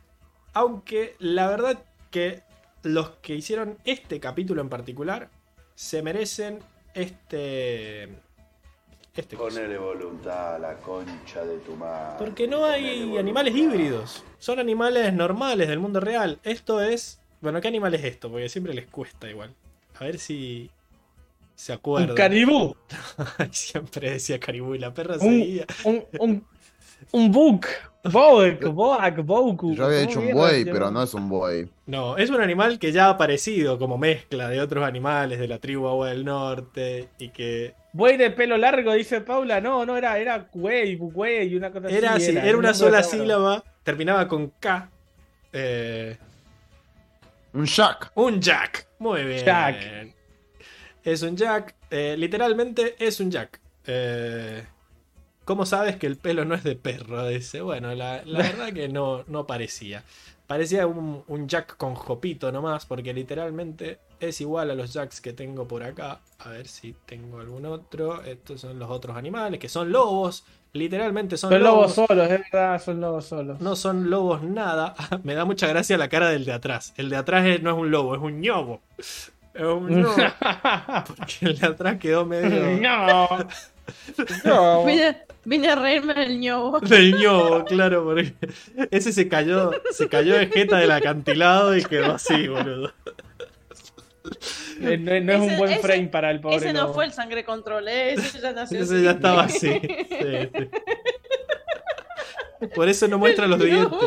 Aunque 0.53 1.15
la 1.19 1.48
verdad 1.48 1.83
que 2.09 2.41
los 2.81 3.11
que 3.22 3.35
hicieron 3.35 3.77
este 3.85 4.19
capítulo 4.19 4.61
en 4.61 4.69
particular 4.69 5.30
se 5.75 6.01
merecen 6.01 6.57
este. 6.95 8.09
Este. 9.15 9.35
Ponele 9.35 9.77
voluntad 9.77 10.56
a 10.56 10.59
la 10.59 10.75
concha 10.77 11.43
de 11.43 11.57
tu 11.59 11.75
madre. 11.75 12.15
Porque 12.17 12.48
no 12.48 12.65
hay 12.65 13.17
animales 13.17 13.53
híbridos. 13.56 14.23
Son 14.40 14.57
animales 14.59 15.14
normales 15.14 15.67
del 15.67 15.80
mundo 15.80 15.99
real. 15.99 16.40
Esto 16.43 16.81
es. 16.81 17.19
Bueno, 17.41 17.59
¿qué 17.59 17.67
animal 17.67 17.93
es 17.93 18.03
esto? 18.06 18.30
Porque 18.31 18.48
siempre 18.48 18.73
les 18.73 18.88
cuesta 18.88 19.30
igual. 19.30 19.53
A 19.99 20.06
ver 20.06 20.17
si. 20.17 20.69
Se 21.56 21.73
Un 21.73 21.77
acuerdan. 21.77 22.15
caribú. 22.15 22.75
siempre 23.51 24.11
decía 24.11 24.40
caribú 24.40 24.75
y 24.75 24.80
la 24.80 24.93
perra 24.93 25.15
Un, 25.15 25.19
seguía. 25.19 25.65
un, 25.83 26.03
un, 26.19 26.45
un 27.11 27.31
buk. 27.31 27.65
Boak, 28.03 28.64
boak, 28.73 29.17
boku. 29.23 29.75
Yo 29.75 29.85
había 29.85 29.99
¿Cómo 29.99 30.07
dicho 30.07 30.19
un 30.22 30.31
buey, 30.33 30.65
pero 30.65 30.90
no 30.90 31.03
es 31.03 31.14
un 31.14 31.30
buey. 31.30 31.69
No, 31.85 32.17
es 32.17 32.30
un 32.31 32.41
animal 32.41 32.80
que 32.80 32.91
ya 32.91 33.07
ha 33.07 33.09
aparecido 33.11 33.77
como 33.77 33.98
mezcla 33.99 34.48
de 34.49 34.59
otros 34.59 34.83
animales 34.85 35.38
de 35.38 35.48
la 35.48 35.59
tribu 35.59 35.88
Agua 35.88 36.09
del 36.09 36.25
Norte 36.25 37.09
y 37.19 37.30
que 37.30 37.75
Buey 37.93 38.15
de 38.17 38.31
pelo 38.31 38.57
largo, 38.57 38.93
dice 38.93 39.21
Paula. 39.21 39.59
No, 39.59 39.85
no, 39.85 39.97
era, 39.97 40.17
era 40.17 40.47
güey, 40.53 40.95
güey, 40.95 41.55
una 41.55 41.71
cosa 41.71 41.89
era 41.89 42.13
así. 42.13 42.35
era, 42.35 42.57
una 42.57 42.73
sola 42.73 43.03
sílaba, 43.03 43.63
terminaba 43.83 44.27
con 44.27 44.47
K. 44.59 44.89
eh, 45.53 46.17
Un 47.53 47.65
Jack. 47.65 48.11
un 48.15 48.39
jack. 48.41 48.87
Muy 48.99 49.23
bien. 49.25 49.43
Jack. 49.45 49.77
Es 51.03 51.21
un 51.23 51.35
jack. 51.35 51.75
eh, 51.89 52.15
literalmente 52.17 52.95
es 52.99 53.19
un 53.19 53.29
jack. 53.31 53.59
Eh, 53.87 54.63
¿Cómo 55.43 55.65
sabes 55.65 55.97
que 55.97 56.07
el 56.07 56.15
pelo 56.17 56.45
no 56.45 56.55
es 56.55 56.63
de 56.63 56.75
perro? 56.75 57.27
Dice. 57.27 57.61
Bueno, 57.61 57.93
la, 57.95 58.21
la 58.25 58.39
verdad 58.43 58.71
que 58.71 58.87
no, 58.87 59.25
no 59.27 59.45
parecía. 59.47 60.03
Parecía 60.51 60.85
un, 60.85 61.23
un 61.30 61.47
jack 61.47 61.77
con 61.77 61.95
jopito 61.95 62.51
nomás, 62.51 62.85
porque 62.85 63.13
literalmente 63.13 63.99
es 64.19 64.41
igual 64.41 64.69
a 64.69 64.75
los 64.75 64.91
jacks 64.91 65.21
que 65.21 65.31
tengo 65.31 65.65
por 65.65 65.81
acá. 65.81 66.19
A 66.39 66.49
ver 66.49 66.67
si 66.67 66.93
tengo 67.05 67.39
algún 67.39 67.65
otro. 67.65 68.21
Estos 68.23 68.59
son 68.59 68.77
los 68.77 68.89
otros 68.89 69.15
animales, 69.15 69.61
que 69.61 69.69
son 69.69 69.93
lobos. 69.93 70.43
Literalmente 70.73 71.38
son, 71.38 71.51
Son 71.51 71.63
lobos 71.63 71.95
lobos. 71.95 72.07
solos, 72.09 72.30
es 72.30 72.41
verdad, 72.51 72.81
son 72.81 72.99
lobos 72.99 73.25
solos. 73.27 73.61
No 73.61 73.77
son 73.77 74.09
lobos 74.09 74.43
nada. 74.43 74.93
Me 75.23 75.35
da 75.35 75.45
mucha 75.45 75.67
gracia 75.67 75.97
la 75.97 76.09
cara 76.09 76.27
del 76.30 76.43
de 76.43 76.51
atrás. 76.51 76.93
El 76.97 77.09
de 77.09 77.15
atrás 77.15 77.45
es- 77.45 77.61
no 77.63 77.69
es 77.71 77.77
un 77.77 77.89
lobo, 77.89 78.13
es 78.15 78.21
un 78.21 78.41
ñobo. 78.41 78.81
Es 78.97 79.31
un 79.55 79.88
ñobo. 80.01 80.13
Porque 81.15 81.35
el 81.45 81.57
de 81.59 81.65
atrás 81.67 81.95
quedó 81.97 82.25
medio 82.25 82.77
no. 82.81 83.27
No. 84.43 84.83
Vine, 84.85 85.17
vine 85.45 85.69
a 85.69 85.75
reírme 85.75 86.13
del 86.13 86.39
ñobo. 86.39 86.79
del 86.81 87.13
ñobo, 87.17 87.65
claro, 87.65 88.03
porque 88.03 88.33
ese 88.91 89.11
se 89.11 89.27
cayó, 89.27 89.71
se 89.91 90.07
cayó 90.09 90.37
de 90.37 90.47
jeta 90.47 90.77
del 90.77 90.91
acantilado 90.91 91.75
y 91.75 91.83
quedó 91.83 92.13
así, 92.13 92.47
boludo. 92.47 92.93
Eh, 94.81 94.97
No, 94.97 95.19
no 95.21 95.33
es 95.33 95.51
un 95.51 95.57
buen 95.57 95.71
ese- 95.73 95.81
frame 95.81 96.07
para 96.07 96.31
el 96.31 96.39
pobre. 96.41 96.57
Ese 96.57 96.73
no 96.73 96.83
lobo. 96.83 96.93
fue 96.93 97.05
el 97.05 97.13
sangre 97.13 97.43
control, 97.43 97.87
¿eh? 97.87 98.13
ese 98.13 98.39
ya 98.39 98.51
nació 98.53 98.81
Ese 98.81 98.95
así. 98.95 99.03
ya 99.03 99.11
estaba 99.11 99.43
así. 99.43 99.59
Sí, 99.59 99.79
sí. 102.59 102.67
Por 102.75 102.87
eso 102.87 103.07
no 103.07 103.17
muestra 103.17 103.47
los 103.47 103.59
dientes. 103.63 103.97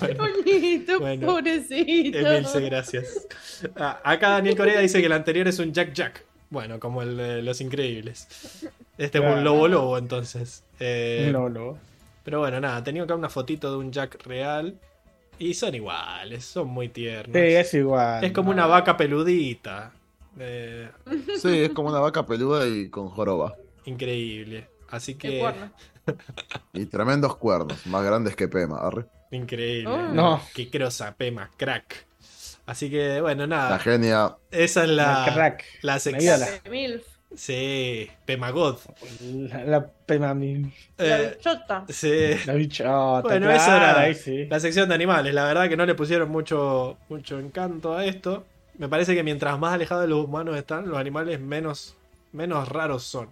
Bueno, 0.00 0.16
Coñito, 0.44 1.00
Bueno. 1.00 1.26
pobrecito. 1.26 2.18
Emilce, 2.18 2.60
gracias. 2.60 3.26
Ah, 3.76 4.00
acá 4.04 4.30
Daniel 4.30 4.56
Corea 4.56 4.80
dice 4.80 5.00
que 5.00 5.06
el 5.06 5.12
anterior 5.12 5.46
es 5.48 5.58
un 5.58 5.72
Jack 5.72 5.92
Jack. 5.92 6.24
Bueno, 6.52 6.78
como 6.78 7.00
el 7.00 7.16
de 7.16 7.40
Los 7.40 7.62
Increíbles. 7.62 8.28
Este 8.98 9.18
es 9.18 9.24
un 9.24 9.42
lobo 9.42 9.68
lobo, 9.68 9.96
entonces. 9.96 10.64
Eh, 10.78 11.30
No, 11.32 11.48
no. 11.48 11.78
Pero 12.24 12.40
bueno, 12.40 12.60
nada, 12.60 12.84
tenía 12.84 13.02
acá 13.04 13.14
una 13.14 13.30
fotito 13.30 13.70
de 13.70 13.78
un 13.78 13.90
Jack 13.90 14.22
real. 14.26 14.78
Y 15.38 15.54
son 15.54 15.74
iguales, 15.74 16.44
son 16.44 16.68
muy 16.68 16.90
tiernos. 16.90 17.34
Sí, 17.34 17.40
es 17.54 17.72
igual. 17.72 18.22
Es 18.22 18.32
como 18.32 18.50
una 18.50 18.66
vaca 18.66 18.98
peludita. 18.98 19.92
Eh, 20.38 20.90
Sí, 21.40 21.62
es 21.62 21.70
como 21.70 21.88
una 21.88 22.00
vaca 22.00 22.26
peluda 22.26 22.66
y 22.68 22.90
con 22.90 23.08
joroba. 23.08 23.54
increíble. 23.86 24.68
Así 24.90 25.14
que. 25.14 25.42
Y 26.74 26.84
tremendos 26.84 27.36
cuernos, 27.36 27.86
más 27.86 28.04
grandes 28.04 28.36
que 28.36 28.46
Pema. 28.46 28.78
arre. 28.78 29.06
Increíble. 29.30 29.88
Oh. 29.90 30.12
No. 30.12 30.42
Qué 30.54 30.68
crosa, 30.68 31.14
pema, 31.16 31.50
crack. 31.56 32.04
Así 32.66 32.88
que, 32.90 33.20
bueno, 33.20 33.46
La 33.46 33.56
nada. 33.56 33.78
genia. 33.78 34.36
Esa 34.50 34.84
es 34.84 34.90
la, 34.90 35.30
crack. 35.34 35.64
la 35.82 35.94
La 35.94 35.98
sección. 35.98 36.40
ídola. 36.40 36.60
De 36.64 36.70
Milf. 36.70 37.02
Sí, 37.34 38.10
Pemagod. 38.26 38.78
La, 39.20 39.64
la 40.06 40.34
mi- 40.34 40.70
La 40.98 41.22
Eh, 41.22 41.34
bichota. 41.36 41.84
sí. 41.88 42.34
La 42.46 42.52
bichota. 42.54 43.22
Bueno, 43.22 43.46
claro, 43.46 43.62
eso 43.62 43.74
era 43.76 44.00
ahí 44.00 44.14
sí. 44.14 44.46
la 44.46 44.60
sección 44.60 44.88
de 44.88 44.94
animales. 44.94 45.32
La 45.34 45.44
verdad 45.44 45.68
que 45.68 45.76
no 45.76 45.86
le 45.86 45.94
pusieron 45.94 46.30
mucho, 46.30 46.98
mucho 47.08 47.38
encanto 47.38 47.94
a 47.96 48.04
esto. 48.04 48.44
Me 48.78 48.88
parece 48.88 49.14
que 49.14 49.22
mientras 49.22 49.58
más 49.58 49.72
alejados 49.74 50.02
de 50.04 50.08
los 50.08 50.24
humanos 50.26 50.56
están, 50.56 50.88
los 50.88 50.98
animales 50.98 51.40
menos, 51.40 51.96
menos 52.32 52.68
raros 52.68 53.02
son. 53.04 53.30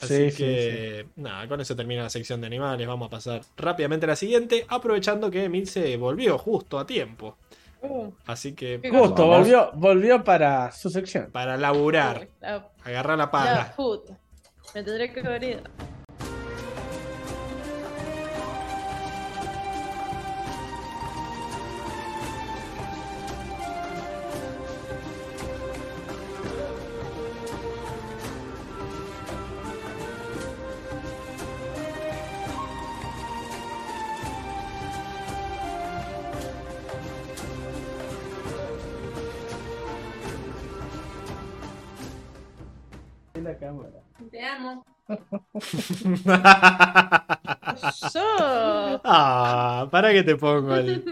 Así 0.00 0.16
Sí, 0.16 0.30
sí, 0.32 0.36
que, 0.38 1.06
nada, 1.16 1.46
con 1.46 1.60
eso 1.60 1.76
termina 1.76 2.02
la 2.02 2.10
sección 2.10 2.40
de 2.40 2.48
animales. 2.48 2.84
Vamos 2.86 3.06
a 3.06 3.10
pasar 3.10 3.42
rápidamente 3.56 4.06
a 4.06 4.08
la 4.08 4.16
siguiente, 4.16 4.66
aprovechando 4.68 5.30
que 5.30 5.44
Emil 5.44 5.68
se 5.68 5.96
volvió 5.96 6.36
justo 6.36 6.78
a 6.80 6.86
tiempo. 6.86 7.36
Uh, 7.84 8.12
Así 8.26 8.54
que, 8.54 8.78
Justo, 8.82 9.28
Vamos. 9.28 9.38
volvió, 9.38 9.70
volvió 9.74 10.24
para 10.24 10.72
su 10.72 10.88
sección. 10.90 11.30
para 11.30 11.56
laburar, 11.56 12.28
la, 12.40 12.68
agarrar 12.84 13.18
la 13.18 13.24
la 13.24 13.30
pala. 13.30 13.72
puta. 13.76 14.18
Me 14.74 14.82
tendré 14.82 15.12
que 15.12 15.20
haber 15.20 15.62
Yo. 48.12 49.00
ah, 49.04 49.88
para 49.90 50.12
que 50.12 50.22
te 50.22 50.36
pongo 50.36 50.74
el. 50.76 51.02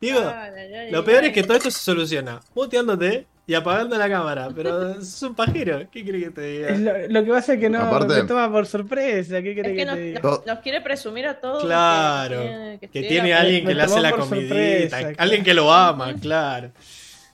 Digo, 0.00 0.18
Ay, 0.20 0.74
ay, 0.74 0.90
lo 0.90 1.02
peor 1.04 1.20
ay. 1.22 1.28
es 1.28 1.32
que 1.34 1.42
todo 1.44 1.56
esto 1.56 1.70
se 1.70 1.78
soluciona 1.78 2.40
muteándote 2.54 3.26
y 3.46 3.54
apagando 3.54 3.96
la 3.96 4.08
cámara. 4.08 4.48
Pero 4.54 4.90
es 4.98 5.22
un 5.22 5.34
pajero. 5.34 5.88
¿Qué 5.90 6.04
crees 6.04 6.24
que 6.24 6.30
te 6.30 6.70
Es 6.72 6.78
diga? 6.78 6.92
lo, 6.98 7.08
lo 7.08 7.24
que 7.24 7.30
pasa 7.30 7.54
es 7.54 7.60
que 7.60 7.70
no 7.70 7.80
Aparte- 7.80 8.14
me 8.14 8.22
toma 8.24 8.50
por 8.52 8.66
sorpresa. 8.66 9.40
¿Qué 9.40 9.50
Es 9.52 9.56
querés 9.56 9.72
que 9.72 9.76
que, 9.78 9.84
nos, 9.86 9.94
te 9.94 10.00
diga? 10.02 10.20
nos- 10.22 10.44
nos 10.46 10.58
quiere 10.58 10.80
presumir 10.82 11.26
a 11.26 11.40
todos. 11.40 11.64
Claro, 11.64 12.38
que 12.38 12.78
Que 12.80 12.86
estuviera- 12.86 13.08
tiene 13.08 13.34
alguien 13.34 13.64
me 13.64 13.70
que 13.70 13.74
le 13.76 13.82
hace 13.82 14.00
la 14.00 14.10
comidita. 14.12 14.48
sorpresa, 14.54 14.96
Alguien 14.98 15.14
claro. 15.16 15.44
que 15.44 15.54
lo 15.54 15.72
ama, 15.72 16.14
claro. 16.20 16.70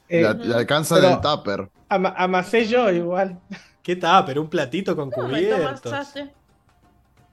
Eh, 0.09 0.23
La- 0.23 0.33
le 0.35 0.55
alcanza 0.55 0.95
pero- 0.97 1.09
del 1.09 1.21
tupper. 1.21 1.69
Ama- 1.91 2.15
amasé 2.17 2.65
yo 2.67 2.91
igual. 2.91 3.39
¿Qué 3.83 3.97
tal? 3.97 4.25
Pero 4.25 4.41
un 4.41 4.49
platito 4.49 4.97
con 4.97 5.11
¿Cómo 5.11 5.29
me 5.29 5.39
cubiertos. 5.41 5.87
amasaste? 5.93 6.31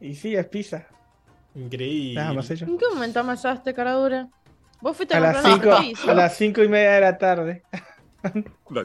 Y 0.02 0.16
sí, 0.16 0.36
es 0.36 0.45
pizza. 0.48 0.86
Increíble. 1.56 2.16
Nada, 2.16 2.30
amasé 2.30 2.56
yo. 2.56 2.66
¿En 2.68 2.77
qué 2.77 2.86
momento 2.94 3.19
amasaste, 3.19 3.74
cara 3.74 3.94
dura? 3.94 4.27
Vos 4.82 4.95
fuiste 4.95 5.16
A 5.16 5.18
a 5.18 5.22
las, 5.22 5.34
comprar 5.42 5.53
una 5.56 5.64
cinco, 5.77 5.88
pizza. 5.88 6.11
a 6.11 6.16
las 6.16 6.36
cinco 6.38 6.64
y 6.64 6.68
media 6.68 6.92
de 6.92 7.02
la 7.02 7.18
tarde. 7.18 7.64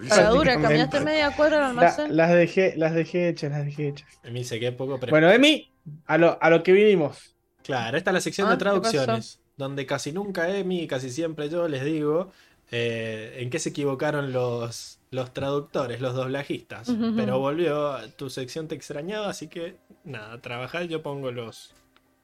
Cara 0.09 0.31
dura, 0.31 0.61
caminaste 0.61 1.01
media 1.01 1.31
cuadra 1.35 1.57
al 1.57 1.63
La- 1.63 1.69
almacén. 1.83 2.17
las 2.17 2.31
dejé, 2.33 2.75
las 2.77 2.95
dejé 2.95 3.29
hechas, 3.29 3.51
las 3.51 3.65
dejé 3.65 3.89
hechas. 3.89 4.09
Me 4.25 4.31
dice 4.31 4.61
que 4.61 4.73
poco 4.73 4.99
pre- 5.01 5.11
Bueno, 5.11 5.31
Emi, 5.31 5.73
a 6.07 6.17
lo, 6.19 6.39
a 6.41 6.51
lo 6.51 6.63
que 6.63 6.73
vinimos. 6.73 7.35
Claro, 7.63 7.97
esta 7.97 8.11
es 8.11 8.15
la 8.15 8.21
sección 8.21 8.47
Ah, 8.49 8.53
de 8.53 8.57
¿qué 8.57 8.61
traducciones, 8.65 9.41
donde 9.57 9.85
casi 9.87 10.13
nunca 10.13 10.49
Emi 10.49 10.81
y 10.83 10.87
casi 10.87 11.11
siempre 11.11 11.49
yo 11.49 11.69
les 11.69 11.85
digo 11.85 12.31
eh, 12.71 13.37
en 13.41 13.51
qué 13.51 13.59
se 13.59 13.71
equivocaron 13.71 14.33
los, 14.33 14.99
los 15.13 15.33
traductores, 15.33 16.01
los 16.01 16.15
doblajistas. 16.15 16.89
Ujú. 16.89 17.13
Pero 17.15 17.39
volvió, 17.39 17.97
tu 18.17 18.29
sección 18.29 18.67
te 18.67 18.75
extrañaba, 18.75 19.29
así 19.29 19.47
que 19.47 19.77
nada, 20.05 20.41
trabajar 20.41 20.85
yo 20.85 21.03
pongo 21.03 21.31
los, 21.31 21.73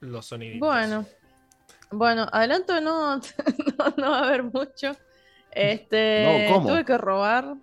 los 0.01 0.25
soniditos. 0.25 0.67
Bueno, 0.67 1.05
bueno, 1.91 2.27
adelanto 2.31 2.81
no, 2.81 3.15
no, 3.77 3.93
no 3.95 4.11
va 4.11 4.19
a 4.19 4.27
haber 4.27 4.43
mucho. 4.43 4.91
Este, 5.51 6.47
No, 6.47 6.53
¿cómo? 6.55 6.67
tuve 6.69 6.83
que 6.85 6.97
robar, 6.97 7.55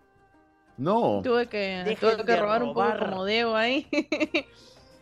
No. 0.77 1.21
tuve 1.23 1.47
que, 1.49 1.83
Dejen 1.85 2.11
tuve 2.17 2.25
que 2.25 2.37
robar 2.37 2.63
un 2.63 2.73
poco 2.75 2.99
como 2.99 3.25
Debo 3.25 3.55
ahí. 3.57 3.87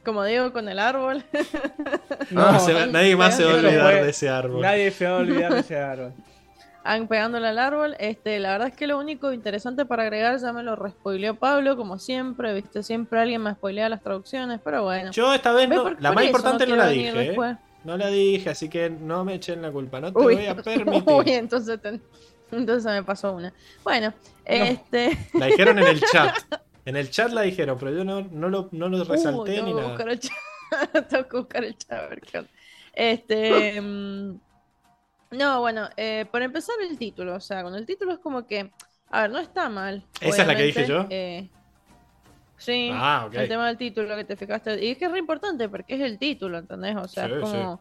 Como 0.05 0.23
digo, 0.23 0.53
con 0.53 0.69
el 0.69 0.79
árbol. 0.79 1.25
No, 2.31 2.61
se 2.61 2.75
va- 2.75 2.85
nadie 2.85 3.17
más 3.17 3.39
se 3.39 3.45
va 3.47 3.53
a 3.53 3.55
olvidar 3.55 4.05
de 4.05 4.11
ese 4.11 4.29
árbol. 4.29 4.61
Nadie 4.61 4.91
se 4.91 5.07
va 5.07 5.17
a 5.17 5.21
olvidar 5.21 5.55
de 5.55 5.61
ese 5.61 5.79
árbol. 5.79 6.13
Pegándole 7.09 7.49
al 7.49 7.59
árbol. 7.59 7.97
Este, 7.99 8.39
la 8.39 8.53
verdad 8.53 8.69
es 8.69 8.77
que 8.77 8.87
lo 8.87 8.99
único 8.99 9.33
interesante 9.33 9.87
para 9.87 10.03
agregar 10.03 10.39
ya 10.39 10.53
me 10.53 10.63
lo 10.63 10.77
respoileó 10.77 11.35
Pablo, 11.35 11.77
como 11.77 11.99
siempre, 11.99 12.53
viste, 12.53 12.83
siempre 12.83 13.21
alguien 13.21 13.43
me 13.43 13.55
spoilea 13.55 13.89
las 13.89 14.03
traducciones, 14.03 14.61
pero 14.63 14.83
bueno. 14.85 15.11
Yo 15.11 15.33
esta 15.33 15.53
vez 15.53 15.69
no, 15.69 15.83
Por- 15.83 16.03
la 16.03 16.11
por 16.11 16.15
más 16.17 16.25
importante 16.27 16.67
no, 16.67 16.77
la 16.77 16.89
dije, 16.89 17.33
¿eh? 17.33 17.57
No 17.85 17.97
la 17.97 18.09
dije, 18.09 18.51
así 18.51 18.69
que 18.69 18.91
no 18.91 19.25
me 19.25 19.35
echen 19.35 19.63
la 19.63 19.73
culpa. 19.73 20.01
No 20.01 20.13
te 20.13 20.19
Uy, 20.19 20.35
voy 20.35 20.47
a 20.47 20.55
permitir. 20.57 21.03
uy, 21.15 21.25
entonces, 21.33 21.81
te- 21.81 22.01
entonces 22.51 22.93
me 22.93 23.03
pasó 23.03 23.33
una. 23.33 23.53
Bueno, 23.83 24.13
este. 24.45 25.17
La 25.35 25.47
dijeron 25.47 25.79
en 25.79 25.87
el 25.87 26.01
chat. 26.13 26.37
En 26.85 26.97
el 26.97 27.11
chat 27.11 27.33
la 27.33 27.43
dijeron, 27.43 27.79
pero 27.79 27.93
yo 27.93 28.05
no, 28.05 28.21
no, 28.21 28.51
lo, 28.51 28.69
no 28.73 28.91
lo 28.91 29.05
resalté 29.05 29.61
Uh, 29.61 29.65
ni 29.65 29.75
tengo 29.75 29.97
que 29.97 30.05
nada. 30.05 30.19
tengo 31.09 31.29
que 31.29 31.37
buscar 31.39 31.65
el 31.65 31.79
chat 31.79 31.93
a 31.93 32.09
ver 32.09 32.21
qué 32.21 32.39
onda. 32.39 32.51
Este. 32.93 33.81
no, 35.31 35.61
bueno, 35.61 35.89
eh, 35.97 36.27
por 36.31 36.43
empezar 36.43 36.77
el 36.89 36.97
título. 36.99 37.35
O 37.37 37.41
sea, 37.41 37.63
con 37.63 37.75
el 37.75 37.87
título 37.87 38.13
es 38.13 38.19
como 38.19 38.47
que. 38.47 38.71
A 39.11 39.23
ver, 39.23 39.31
no 39.31 39.39
está 39.39 39.69
mal. 39.69 40.05
¿Esa 40.21 40.43
es 40.43 40.49
la 40.49 40.57
que 40.57 40.63
dije 40.65 40.87
yo? 40.87 41.07
eh, 41.11 41.49
sí. 42.57 42.91
Ah, 42.93 43.25
ok. 43.27 43.35
El 43.35 43.49
tema 43.49 43.67
del 43.69 43.77
título 43.77 44.17
que 44.17 44.25
te 44.25 44.37
fijaste. 44.37 44.85
Y 44.85 44.91
es 44.93 44.99
que 44.99 45.05
es 45.07 45.11
re 45.13 45.19
importante 45.19 45.69
porque 45.69 45.95
es 45.95 46.01
el 46.01 46.19
título, 46.19 46.59
¿entendés? 46.59 46.97
O 46.97 47.07
sea, 47.09 47.27
Sí, 47.27 47.33
es 47.35 47.41
como. 47.41 47.81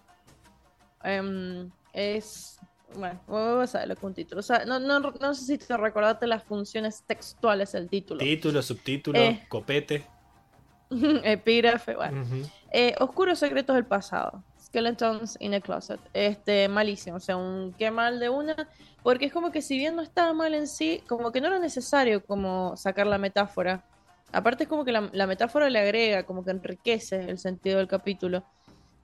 em, 1.03 1.69
es. 1.93 2.59
Bueno, 2.95 3.19
vas 3.27 3.73
a 3.73 3.79
ver 3.79 3.87
lo 3.87 3.95
que 3.95 3.99
es 4.01 4.03
un 4.03 4.13
título. 4.13 4.39
O 4.39 4.43
sea, 4.43 4.65
no, 4.65 4.79
no, 4.79 4.99
no 4.99 5.33
sé 5.33 5.45
si 5.45 5.57
te 5.57 5.75
recordaste 5.75 6.27
las 6.27 6.43
funciones 6.43 7.03
textuales 7.07 7.71
del 7.71 7.89
título. 7.89 8.19
Título, 8.19 8.61
subtítulo, 8.61 9.17
Eh. 9.19 9.43
copete. 9.49 10.05
Epígrafe, 11.23 11.95
bueno. 11.95 12.23
Eh, 12.71 12.93
Oscuros 12.99 13.39
secretos 13.39 13.75
del 13.75 13.85
pasado. 13.85 14.43
Skeletons 14.73 15.37
in 15.39 15.53
a 15.53 15.61
closet. 15.61 15.99
Este, 16.13 16.67
malísimo. 16.67 17.17
O 17.17 17.19
sea, 17.19 17.37
un 17.37 17.73
qué 17.77 17.91
mal 17.91 18.19
de 18.19 18.29
una. 18.29 18.55
Porque 19.03 19.25
es 19.25 19.33
como 19.33 19.51
que 19.51 19.61
si 19.61 19.77
bien 19.77 19.95
no 19.95 20.01
estaba 20.01 20.33
mal 20.33 20.53
en 20.55 20.67
sí, 20.67 21.03
como 21.07 21.31
que 21.31 21.41
no 21.41 21.47
era 21.47 21.59
necesario 21.59 22.25
como 22.25 22.75
sacar 22.77 23.05
la 23.07 23.17
metáfora. 23.19 23.85
Aparte 24.31 24.63
es 24.63 24.69
como 24.69 24.83
que 24.85 24.91
la, 24.91 25.09
la 25.13 25.27
metáfora 25.27 25.69
le 25.69 25.79
agrega, 25.79 26.25
como 26.25 26.43
que 26.43 26.51
enriquece 26.51 27.29
el 27.29 27.37
sentido 27.37 27.77
del 27.77 27.87
capítulo. 27.87 28.43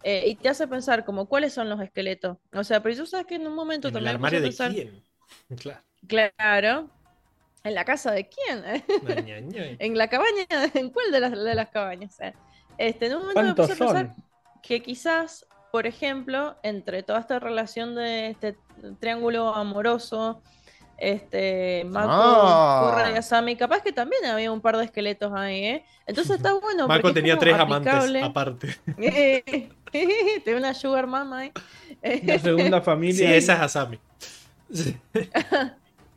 Eh, 0.04 0.24
y 0.30 0.36
te 0.36 0.50
hace 0.50 0.68
pensar 0.68 1.06
como 1.06 1.28
cuáles 1.28 1.54
son 1.54 1.70
los 1.70 1.82
esqueletos. 1.82 2.38
O 2.54 2.64
sea, 2.64 2.82
pero 2.82 2.96
tú 2.96 3.06
sabes 3.06 3.28
que 3.28 3.36
en 3.36 3.48
un 3.48 3.56
momento 3.56 3.90
¿En 3.90 3.98
el 3.98 4.08
también 4.08 4.22
me 4.22 4.28
armario 4.28 4.42
de 4.42 4.52
pensar, 4.52 4.72
quién? 4.72 5.04
Claro. 5.58 5.84
Claro. 6.08 6.90
¿En 7.64 7.76
la 7.76 7.86
casa 7.86 8.12
de 8.12 8.30
quién? 8.30 8.64
Ña. 9.02 9.38
¿En 9.80 9.98
la 9.98 10.10
cabaña? 10.10 10.46
¿En 10.74 10.92
cuál 10.92 11.12
de 11.12 11.20
las, 11.20 11.32
de 11.32 11.56
las 11.56 11.70
cabañas? 11.70 12.20
Eh, 12.22 12.34
Este, 12.78 13.08
en 13.08 13.16
un 13.16 13.22
momento 13.22 13.46
me 13.46 13.56
¿Cuántos 13.56 13.56
puse 13.56 13.74
a 13.74 13.78
pensar 13.78 14.16
que 14.62 14.82
quizás, 14.82 15.46
por 15.72 15.88
ejemplo, 15.88 16.58
entre 16.64 17.04
toda 17.04 17.20
esta 17.20 17.40
relación 17.40 17.96
de 17.96 18.30
este 18.30 18.58
triángulo 19.00 19.54
amoroso, 19.54 20.42
este, 20.98 21.86
Mako, 21.86 22.10
Ah. 22.12 23.10
Y 23.14 23.18
Asami, 23.18 23.56
capaz 23.56 23.82
que 23.82 23.94
también 23.94 24.26
había 24.26 24.52
un 24.52 24.62
par 24.62 24.78
de 24.78 24.86
esqueletos 24.86 25.32
ahí, 25.34 25.64
¿eh? 25.64 25.86
Entonces 26.06 26.38
está 26.38 26.54
bueno. 26.62 26.88
Es 26.94 27.14
tenía 27.14 27.38
tres 27.38 27.56
amantes 27.56 28.24
aparte. 28.24 28.76
Tiene 29.92 30.56
una 30.56 30.74
sugar 30.74 31.08
mama 31.08 31.40
ahí. 31.40 31.52
Una 32.24 32.40
segunda 32.40 32.82
familia. 32.82 33.18
Sí, 33.18 33.26
ahí. 33.26 33.38
esa 33.38 33.54
es 33.54 33.60
Asami. 33.62 34.00
Sí. 34.72 34.98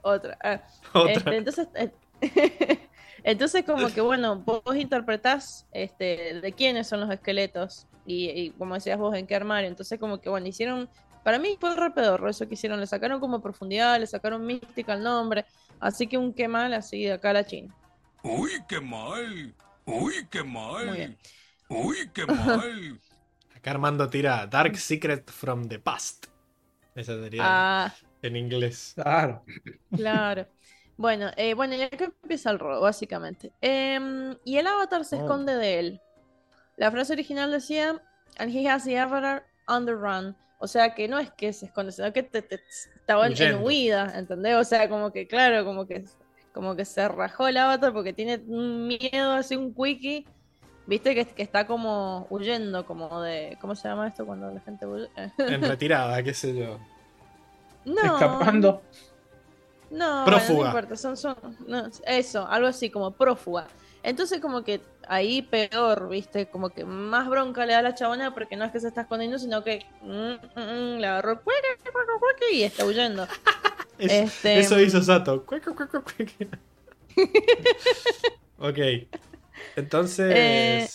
Otra. 0.02 0.36
ah. 0.42 0.60
Otra. 0.92 1.12
Este, 1.12 1.36
entonces, 1.36 1.68
eh, 1.74 2.78
entonces 3.22 3.64
como 3.64 3.88
que 3.88 4.00
bueno, 4.00 4.36
vos 4.36 4.76
interpretás 4.76 5.66
este, 5.72 6.40
de 6.40 6.52
quiénes 6.52 6.88
son 6.88 7.00
los 7.00 7.10
esqueletos 7.10 7.86
y, 8.04 8.30
y 8.30 8.52
como 8.52 8.74
decías 8.74 8.98
vos, 8.98 9.14
en 9.16 9.26
qué 9.26 9.34
armario. 9.36 9.68
Entonces 9.68 9.98
como 9.98 10.20
que 10.20 10.28
bueno, 10.30 10.46
hicieron, 10.48 10.90
para 11.22 11.38
mí 11.38 11.56
fue 11.60 11.74
re 11.76 11.90
pedorro 11.92 12.28
eso 12.30 12.46
que 12.48 12.54
hicieron, 12.54 12.80
le 12.80 12.86
sacaron 12.86 13.20
como 13.20 13.40
profundidad, 13.42 13.98
le 14.00 14.06
sacaron 14.06 14.44
mística 14.46 14.92
al 14.94 15.02
nombre, 15.02 15.46
así 15.80 16.08
que 16.08 16.18
un 16.18 16.34
qué 16.34 16.48
mal 16.48 16.72
así 16.74 17.04
de 17.04 17.12
acá 17.12 17.30
a 17.30 17.34
la 17.34 17.44
China. 17.46 17.74
Uy, 18.22 18.50
qué 18.68 18.80
mal. 18.80 19.54
Uy, 19.84 20.28
qué 20.30 20.42
Muy 20.84 20.92
mal. 20.92 20.92
bien. 20.92 21.18
Uy, 21.68 22.10
qué 22.12 22.26
mal. 22.26 23.00
Acá 23.56 23.70
Armando 23.72 24.08
tira 24.10 24.46
Dark 24.46 24.76
Secret 24.78 25.30
from 25.30 25.68
the 25.68 25.78
Past. 25.78 26.26
Esa 26.94 27.20
sería 27.22 27.68
Ah, 27.84 27.94
en 28.22 28.36
inglés. 28.36 28.92
Claro. 28.94 29.44
claro. 29.94 30.46
Bueno, 30.96 31.30
eh, 31.36 31.54
bueno, 31.54 31.74
y 31.74 31.82
acá 31.82 32.04
empieza 32.22 32.50
el 32.50 32.58
robo, 32.58 32.80
básicamente. 32.82 33.52
Em, 33.60 34.36
y 34.44 34.58
el 34.58 34.66
avatar 34.66 35.04
se 35.04 35.16
Oh. 35.16 35.18
esconde 35.18 35.54
de 35.56 35.78
él. 35.78 36.02
La 36.76 36.90
frase 36.90 37.12
original 37.12 37.50
decía, 37.50 38.00
and 38.38 38.50
he 38.54 38.68
has 38.68 38.84
the 38.84 38.98
avatar 38.98 39.44
on 39.68 39.86
the 39.86 39.94
run. 39.94 40.36
O 40.58 40.66
sea, 40.66 40.94
que 40.94 41.08
no 41.08 41.18
es 41.18 41.30
que 41.32 41.52
se 41.52 41.66
esconde, 41.66 41.92
sino 41.92 42.12
que 42.12 42.22
te, 42.22 42.40
te- 42.42 42.60
estaba 42.94 43.26
en, 43.26 43.62
huida, 43.62 44.12
¿entendés? 44.16 44.54
O 44.56 44.64
sea, 44.64 44.88
como 44.88 45.10
que, 45.12 45.26
claro, 45.26 45.64
como 45.64 45.86
que, 45.86 46.04
como 46.54 46.76
que 46.76 46.84
se 46.84 47.06
rajó 47.08 47.48
el 47.48 47.56
avatar 47.56 47.92
porque 47.92 48.12
tiene 48.12 48.40
un 48.46 48.86
miedo, 48.86 49.32
así 49.32 49.56
un 49.56 49.74
quickie. 49.74 50.24
Viste 50.86 51.14
que, 51.14 51.24
que 51.26 51.42
está 51.42 51.66
como 51.66 52.26
huyendo, 52.30 52.84
como 52.86 53.20
de. 53.22 53.56
¿Cómo 53.60 53.74
se 53.74 53.88
llama 53.88 54.08
esto 54.08 54.24
cuando 54.26 54.50
la 54.50 54.60
gente 54.60 54.86
huye? 54.86 55.08
En 55.38 55.62
retirada, 55.62 56.22
qué 56.22 56.34
sé 56.34 56.54
yo. 56.56 56.78
No. 57.84 58.02
Escapando. 58.02 58.82
No, 59.90 60.24
Prófuga. 60.24 60.54
bueno, 60.54 60.62
no 60.62 60.78
importa, 60.78 60.96
son, 60.96 61.16
son, 61.16 61.36
no, 61.66 61.84
eso, 62.06 62.46
algo 62.48 62.66
así 62.68 62.88
como 62.88 63.10
prófuga. 63.10 63.66
Entonces 64.02 64.40
como 64.40 64.62
que 64.64 64.80
ahí 65.08 65.42
peor, 65.42 66.08
viste, 66.08 66.46
como 66.46 66.70
que 66.70 66.84
más 66.84 67.28
bronca 67.28 67.66
le 67.66 67.72
da 67.72 67.80
a 67.80 67.82
la 67.82 67.94
chabona 67.94 68.32
porque 68.34 68.56
no 68.56 68.64
es 68.64 68.72
que 68.72 68.80
se 68.80 68.88
está 68.88 69.02
escondiendo, 69.02 69.38
sino 69.38 69.62
que 69.64 69.84
mm, 70.02 70.10
mm, 70.10 70.94
mm, 70.96 70.98
le 70.98 71.06
agarró 71.06 71.42
y 72.52 72.62
está 72.62 72.84
huyendo. 72.84 73.26
Es- 73.98 74.10
Este- 74.12 74.58
Eso 74.60 74.80
hizo 74.80 75.00
Sato. 75.02 75.44
Cueco, 75.44 75.74
cueco. 75.76 76.02
ok. 78.58 78.78
Entonces. 79.76 80.32
Eh, 80.34 80.88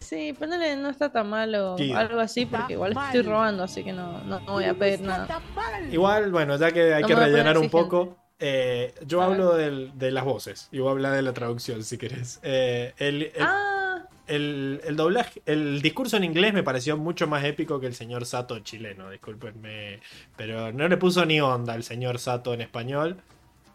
Sí, 0.00 0.32
ponele, 0.32 0.76
no 0.76 0.90
está 0.90 1.12
tan 1.12 1.30
malo, 1.30 1.76
Sí. 1.78 1.92
algo 1.92 2.18
así, 2.18 2.46
porque 2.46 2.72
igual 2.72 2.96
estoy 3.06 3.22
robando, 3.22 3.62
así 3.62 3.84
que 3.84 3.92
no, 3.92 4.18
no, 4.24 4.40
no 4.40 4.52
voy 4.54 4.64
a 4.64 4.74
pedir 4.74 5.02
nada. 5.02 5.40
Igual, 5.88 6.32
bueno, 6.32 6.56
ya 6.56 6.72
que 6.72 6.92
hay 6.92 7.02
No 7.02 7.08
que 7.08 7.14
rellenar 7.14 7.56
un 7.56 7.70
poco, 7.70 8.16
eh, 8.38 8.94
yo 9.06 9.22
hablo 9.22 9.54
del- 9.54 9.92
de 9.98 10.10
las 10.10 10.24
voces 10.24 10.68
y 10.72 10.78
voy 10.78 10.88
a 10.88 10.92
hablar 10.92 11.12
de 11.14 11.22
la 11.22 11.32
traducción 11.32 11.82
si 11.84 11.98
querés. 11.98 12.40
Eh, 12.42 12.92
el, 12.98 13.22
el- 13.22 13.32
Ah, 13.40 14.02
el- 14.26 14.80
el 14.84 14.96
doblaje, 14.96 15.40
el 15.46 15.80
discurso 15.82 16.16
en 16.16 16.24
inglés 16.24 16.52
me 16.52 16.62
pareció 16.62 16.96
mucho 16.96 17.26
más 17.26 17.44
épico 17.44 17.78
que 17.80 17.86
el 17.86 17.94
señor 17.94 18.26
Sato 18.26 18.58
chileno, 18.60 19.08
discúlpenme, 19.10 20.00
pero 20.36 20.72
no 20.72 20.88
le 20.88 20.96
puso 20.96 21.24
ni 21.24 21.40
onda 21.40 21.74
al 21.74 21.82
señor 21.84 22.18
Sato 22.18 22.52
en 22.52 22.60
español. 22.60 23.16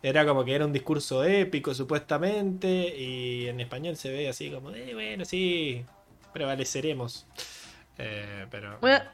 Era 0.04 0.26
como 0.26 0.44
que 0.44 0.56
era 0.56 0.66
un 0.66 0.74
discurso 0.74 1.24
épico 1.24 1.74
supuestamente 1.74 2.68
y 2.98 3.48
en 3.48 3.60
español 3.62 3.96
se 3.96 4.12
ve 4.12 4.28
así 4.30 4.50
como, 4.50 4.72
eh, 4.72 4.94
bueno, 4.94 5.26
sí, 5.26 5.86
prevaleceremos. 6.34 7.26
Pero 8.50 8.78
bueno, 8.82 9.06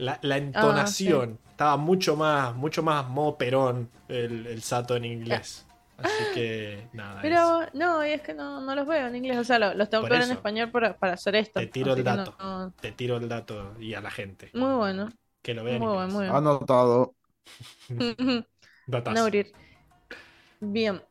la, 0.00 0.18
la 0.22 0.36
entonación 0.38 1.38
estaba 1.50 1.76
mucho 1.76 2.16
más, 2.16 2.54
mucho 2.56 2.82
más 2.82 3.06
mo 3.08 3.36
Perón 3.38 3.90
el, 4.08 4.46
el 4.46 4.62
Sato 4.62 4.96
en 4.96 5.04
inglés. 5.04 5.66
Así 5.98 6.24
que 6.34 6.88
nada. 6.94 7.12
eso. 7.14 7.20
pero 7.22 7.66
no, 7.74 8.04
y 8.06 8.10
es 8.10 8.22
que 8.22 8.32
no, 8.34 8.60
no 8.62 8.74
los 8.74 8.86
veo 8.86 9.06
en 9.06 9.16
inglés, 9.16 9.36
o 9.38 9.44
sea, 9.44 9.58
lo- 9.58 9.74
los 9.74 9.90
tengo 9.90 10.04
que 10.04 10.10
ver 10.10 10.22
en 10.22 10.30
español 10.32 10.70
para, 10.70 10.96
para 10.96 11.12
hacer 11.12 11.36
esto. 11.36 11.60
Te 11.60 11.66
tiro 11.66 11.92
el 11.92 12.02
no- 12.02 12.16
dato. 12.16 12.34
no- 12.40 12.72
Te 12.80 12.92
tiro 12.92 13.18
el 13.18 13.28
dato 13.28 13.74
y 13.78 13.94
a 13.94 14.00
la 14.00 14.10
gente. 14.10 14.50
muy 14.54 14.72
bueno, 14.74 15.08
Que 15.42 15.52
lo 15.54 15.62
muy 15.62 15.72
vean. 15.72 15.82
en 15.82 15.88
bueno, 15.88 16.08
muy 16.12 16.24
bien. 16.24 16.34
Anotado. 16.36 17.14
Datazo. 18.86 19.14
Naurir. 19.14 19.52
Bien. 20.60 21.02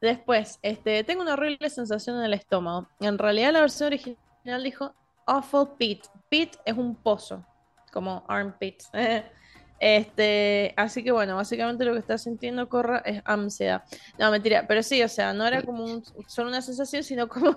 Después, 0.00 0.58
este, 0.62 1.04
tengo 1.04 1.20
una 1.22 1.34
horrible 1.34 1.68
sensación 1.68 2.16
en 2.18 2.24
el 2.24 2.34
estómago. 2.34 2.88
En 3.00 3.18
realidad 3.18 3.52
la 3.52 3.60
versión 3.60 3.88
original 3.88 4.16
dijo 4.64 4.94
awful 5.26 5.68
pit. 5.78 6.06
Pit 6.30 6.56
es 6.64 6.74
un 6.76 6.94
pozo, 6.96 7.44
como 7.90 8.24
armpit. 8.28 8.82
Este, 9.82 10.74
así 10.76 11.02
que 11.02 11.10
bueno, 11.10 11.36
básicamente 11.36 11.86
lo 11.86 11.94
que 11.94 12.00
está 12.00 12.18
sintiendo 12.18 12.68
Corra 12.68 12.98
es 12.98 13.22
ansiedad. 13.24 13.82
No, 14.18 14.30
mentira, 14.30 14.66
pero 14.68 14.82
sí, 14.82 15.02
o 15.02 15.08
sea, 15.08 15.32
no 15.32 15.46
era 15.46 15.62
como 15.62 15.84
un- 15.84 16.04
solo 16.28 16.50
una 16.50 16.60
sensación, 16.60 17.02
sino 17.02 17.28
como 17.28 17.56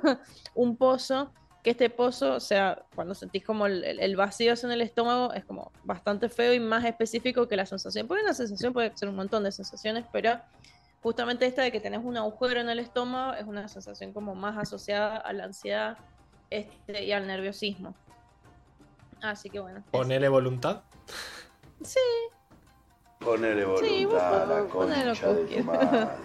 un 0.55 0.77
pozo, 0.77 1.33
que 1.61 1.71
este 1.71 1.89
pozo, 1.89 2.35
o 2.35 2.39
sea, 2.39 2.81
cuando 2.95 3.13
sentís 3.13 3.43
como 3.43 3.65
el- 3.65 3.83
el 3.83 4.15
vacío 4.15 4.53
en 4.63 4.71
el 4.71 4.79
estómago, 4.79 5.33
es 5.33 5.43
como 5.43 5.69
bastante 5.83 6.29
feo 6.29 6.53
y 6.53 6.61
más 6.61 6.85
específico 6.85 7.45
que 7.49 7.57
la 7.57 7.65
sensación. 7.65 8.07
Porque 8.07 8.23
una 8.23 8.33
sensación 8.33 8.71
puede 8.71 8.95
ser 8.95 9.09
un 9.09 9.15
montón 9.17 9.43
de 9.43 9.51
sensaciones, 9.51 10.05
pero 10.13 10.39
justamente 11.01 11.45
esta 11.45 11.61
de 11.63 11.73
que 11.73 11.81
tenés 11.81 11.99
un 12.05 12.15
agujero 12.15 12.61
en 12.61 12.69
el 12.69 12.79
estómago 12.79 13.33
es 13.33 13.43
una 13.45 13.67
sensación 13.67 14.13
como 14.13 14.33
más 14.33 14.57
asociada 14.57 15.17
a 15.17 15.33
la 15.33 15.43
ansiedad 15.43 15.97
este, 16.49 17.03
y 17.03 17.11
al 17.11 17.27
nerviosismo. 17.27 17.93
Así 19.23 19.49
que 19.49 19.59
bueno. 19.59 19.79
eso. 19.79 19.89
Ponele 19.91 20.27
voluntad. 20.29 20.83
Sí. 21.83 21.99
Ponele 23.19 23.65
Sí, 23.79 24.03
vos 24.03 24.21
voluntad 24.21 24.41
a 24.41 24.45
la 24.45 24.65
concha 24.67 25.33
de. 25.33 25.65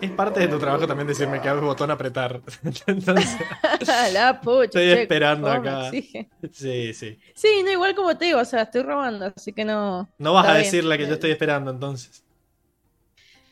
Es 0.01 0.11
parte 0.11 0.41
de 0.41 0.49
tu 0.49 0.59
trabajo 0.59 0.85
también 0.87 1.07
decirme 1.07 1.41
que 1.41 1.49
hago 1.49 1.61
botón 1.61 1.93
apretar. 1.93 2.41
Entonces, 2.87 3.37
La 4.13 4.41
pucha, 4.41 4.65
Estoy 4.65 4.83
che, 4.87 5.03
esperando 5.03 5.49
acá. 5.51 5.91
sí, 5.91 6.93
sí. 6.93 7.19
Sí, 7.35 7.63
no, 7.65 7.71
igual 7.71 7.95
como 7.95 8.17
te 8.17 8.25
digo, 8.27 8.41
o 8.41 8.45
sea, 8.45 8.63
estoy 8.63 8.83
robando, 8.83 9.33
así 9.37 9.53
que 9.53 9.65
no. 9.65 10.09
No 10.19 10.33
vas 10.33 10.47
a 10.47 10.53
bien. 10.53 10.65
decir 10.65 10.85
la 10.85 10.99
que 10.99 11.07
yo 11.07 11.15
estoy 11.15 11.31
esperando 11.31 11.71
entonces. 11.71 12.25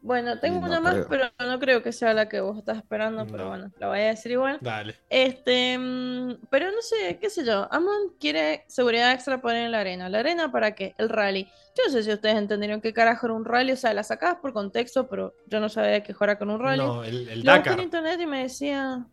Bueno, 0.06 0.38
tengo 0.38 0.60
no 0.60 0.66
una 0.66 0.80
más, 0.80 1.06
pero 1.08 1.24
no 1.40 1.58
creo 1.58 1.82
que 1.82 1.92
sea 1.92 2.14
la 2.14 2.28
que 2.28 2.40
vos 2.40 2.56
estás 2.58 2.76
esperando, 2.78 3.26
pero 3.26 3.44
No. 3.44 3.48
bueno, 3.48 3.72
la 3.78 3.88
voy 3.88 3.98
a 3.98 4.06
decir 4.06 4.30
igual. 4.32 4.58
Dale. 4.60 4.94
Este, 5.10 5.76
mm, 5.76 6.46
pero 6.48 6.70
no 6.70 6.80
sé, 6.80 7.18
qué 7.20 7.28
sé 7.28 7.44
yo. 7.44 7.66
Amon 7.72 8.14
quiere 8.20 8.64
seguridad 8.68 9.12
extra 9.12 9.40
poner 9.40 9.64
en 9.66 9.72
la 9.72 9.80
arena. 9.80 10.08
¿La 10.08 10.20
arena 10.20 10.52
para 10.52 10.76
qué? 10.76 10.94
El 10.96 11.08
rally. 11.08 11.44
Yo 11.76 11.82
no 11.86 11.92
sé 11.92 12.04
si 12.04 12.12
ustedes 12.12 12.36
entendieron 12.36 12.80
qué 12.80 12.92
carajo 12.92 13.26
era 13.26 13.34
un 13.34 13.44
rally, 13.44 13.72
o 13.72 13.76
sea, 13.76 13.92
la 13.92 14.02
sacabas 14.04 14.36
por 14.36 14.52
contexto, 14.52 15.08
pero 15.08 15.34
yo 15.48 15.58
no 15.60 15.68
sabía 15.68 16.02
que 16.02 16.14
fuera 16.14 16.38
con 16.38 16.50
un 16.50 16.60
rally. 16.60 16.82
No, 16.84 17.02
el, 17.04 17.28
el 17.28 17.42
Lo 17.42 17.52
busqué 17.54 17.70
en 17.70 17.80
internet 17.80 18.20
y 18.20 18.26
me 18.26 18.42
decía. 18.42 19.04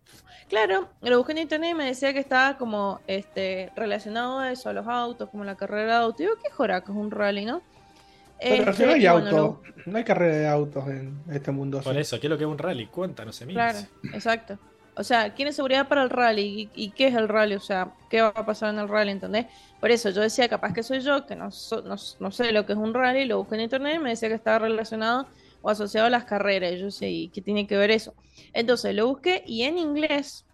Claro, 0.47 0.89
lo 1.01 1.17
busqué 1.17 1.31
en 1.31 1.39
internet 1.39 1.71
y 1.71 1.73
me 1.73 1.85
decía 1.85 2.13
que 2.13 2.19
estaba 2.19 2.57
como 2.57 2.99
este 3.07 3.71
relacionado 3.75 4.39
a 4.39 4.51
eso, 4.51 4.69
a 4.69 4.73
los 4.73 4.87
autos, 4.87 5.29
como 5.29 5.43
la 5.43 5.55
carrera 5.55 5.97
de 5.97 6.03
auto. 6.03 6.21
Y 6.21 6.25
digo, 6.27 6.37
¿qué 6.43 6.51
joraco 6.51 6.91
es 6.91 6.97
un 6.97 7.09
rally, 7.09 7.45
no? 7.45 7.61
Pero 8.47 8.71
Este, 8.71 8.73
si 8.73 8.83
no 8.83 8.91
hay 8.91 9.01
y 9.01 9.07
bueno, 9.07 9.31
auto, 9.31 9.37
lo- 9.37 9.63
no 9.85 9.97
hay 9.97 10.03
carrera 10.03 10.35
de 10.37 10.47
autos 10.47 10.87
en 10.89 11.23
este 11.31 11.51
mundo. 11.51 11.81
Por 11.81 11.93
así. 11.93 12.01
eso, 12.01 12.19
¿qué 12.19 12.27
es 12.27 12.31
lo 12.31 12.37
que 12.37 12.43
es 12.43 12.49
un 12.49 12.57
rally? 12.57 12.87
Cuéntanos, 12.89 13.41
Emil. 13.41 13.57
Claro, 13.57 13.79
exacto. 14.11 14.59
O 14.95 15.03
sea, 15.03 15.33
¿quién 15.33 15.47
es 15.47 15.55
seguridad 15.55 15.87
para 15.87 16.03
el 16.03 16.09
rally? 16.09 16.71
¿Y, 16.73 16.85
y 16.85 16.93
qué 16.93 17.07
es 17.07 17.15
el 17.15 17.27
rally? 17.27 17.55
O 17.55 17.59
sea, 17.59 17.95
¿qué 18.09 18.21
va 18.21 18.29
a 18.29 18.45
pasar 18.45 18.73
en 18.73 18.79
el 18.79 18.87
rally? 18.89 19.11
¿Entendés? 19.11 19.47
Por 19.79 19.91
eso 19.91 20.09
yo 20.11 20.21
decía, 20.21 20.47
capaz 20.49 20.73
que 20.73 20.83
soy 20.83 21.01
yo, 21.01 21.25
que 21.25 21.35
no, 21.35 21.51
so- 21.51 21.81
no, 21.83 21.95
no 22.19 22.31
sé 22.31 22.51
lo 22.51 22.65
que 22.65 22.73
es 22.73 22.77
un 22.79 22.93
rally, 22.93 23.25
lo 23.25 23.39
busqué 23.39 23.55
en 23.55 23.61
internet 23.61 23.95
y 23.97 23.99
me 23.99 24.09
decía 24.11 24.29
que 24.29 24.35
estaba 24.35 24.59
relacionado 24.59 25.29
o 25.61 25.69
asociado 25.69 26.07
a 26.07 26.09
las 26.11 26.25
carreras. 26.25 26.73
Y 26.73 26.79
yo 26.79 26.91
sé, 26.91 27.09
¿y 27.09 27.29
qué 27.31 27.41
tiene 27.41 27.67
que 27.67 27.77
ver 27.77 27.91
eso? 27.91 28.15
Entonces 28.53 28.93
lo 28.95 29.07
busqué 29.07 29.43
y 29.45 29.63
en 29.63 29.77
inglés, 29.79 30.47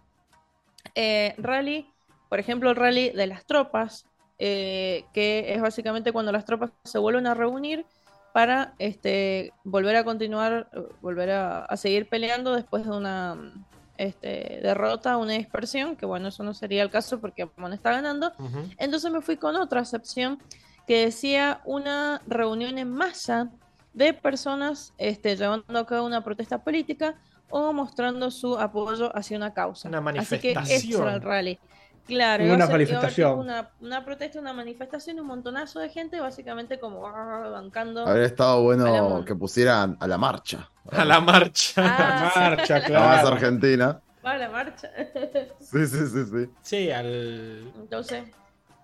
eh, 0.94 1.34
rally, 1.38 1.94
por 2.28 2.38
ejemplo, 2.40 2.70
el 2.70 2.76
rally 2.76 3.10
de 3.10 3.26
las 3.26 3.46
tropas, 3.46 4.08
eh, 4.42 5.04
que 5.12 5.52
es 5.52 5.60
básicamente 5.60 6.12
cuando 6.12 6.32
las 6.32 6.46
tropas 6.46 6.70
se 6.82 6.98
vuelven 6.98 7.26
a 7.26 7.34
reunir 7.34 7.84
para 8.32 8.74
este, 8.78 9.52
volver 9.64 9.96
a 9.96 10.04
continuar, 10.04 10.68
eh, 10.72 10.80
volver 11.02 11.30
a, 11.30 11.64
a 11.66 11.76
seguir 11.76 12.08
peleando 12.08 12.54
después 12.54 12.84
de 12.84 12.90
una 12.90 13.34
mm, 13.34 13.64
este, 13.98 14.60
derrota, 14.62 15.18
una 15.18 15.34
dispersión, 15.34 15.94
que 15.94 16.06
bueno, 16.06 16.28
eso 16.28 16.42
no 16.42 16.54
sería 16.54 16.82
el 16.82 16.90
caso 16.90 17.20
porque 17.20 17.50
Amon 17.54 17.74
está 17.74 17.92
ganando. 17.92 18.32
Entonces 18.78 19.12
me 19.12 19.20
fui 19.20 19.36
con 19.36 19.56
otra 19.56 19.80
excepción 19.80 20.38
que 20.86 21.04
decía 21.04 21.60
una 21.66 22.22
reunión 22.26 22.78
en 22.78 22.90
masa 22.90 23.50
de 23.92 24.14
personas 24.14 24.94
este, 24.96 25.36
llevando 25.36 25.78
a 25.78 25.84
cabo 25.84 26.06
una 26.06 26.24
protesta 26.24 26.64
política 26.64 27.16
o 27.50 27.74
mostrando 27.74 28.30
su 28.30 28.58
apoyo 28.58 29.14
hacia 29.14 29.36
una 29.36 29.52
causa. 29.52 29.90
Una 29.90 29.98
Así 29.98 30.38
que 30.38 30.54
manifestación. 30.54 31.02
era 31.02 31.14
el 31.16 31.20
rally. 31.20 31.58
Claro, 32.06 32.44
Una 32.44 32.64
a 32.64 32.66
a 32.66 32.70
manifestación. 32.70 33.30
tipo 33.30 33.40
Una, 33.40 33.70
una 33.80 34.04
protesta, 34.04 34.40
una 34.40 34.52
manifestación, 34.52 35.20
un 35.20 35.26
montonazo 35.26 35.78
de 35.80 35.88
gente, 35.90 36.18
básicamente 36.20 36.78
como 36.80 37.06
ah, 37.06 37.48
bancando. 37.50 38.06
Habría 38.06 38.26
estado 38.26 38.52
A 38.70 38.76
la 38.76 39.00
bueno 39.02 39.24
que 39.24 39.34
pusieran 39.36 39.96
a 40.00 40.06
la 40.08 40.18
marcha. 40.18 40.68
A 40.90 41.04
la 41.04 41.20
marcha. 41.20 41.82
Ah, 41.84 42.32
Marcha, 42.56 42.78
La 42.88 43.00
más 43.00 43.20
claro. 43.20 43.28
argentina. 43.36 44.00
va 44.24 44.30
a 44.32 44.38
la 44.38 44.48
marcha. 44.48 44.90
Sí, 45.60 45.86
sí, 45.86 46.06
sí, 46.08 46.24
sí. 46.24 46.50
Sí, 46.62 46.90
al. 46.90 47.72
Entonces, 47.76 48.24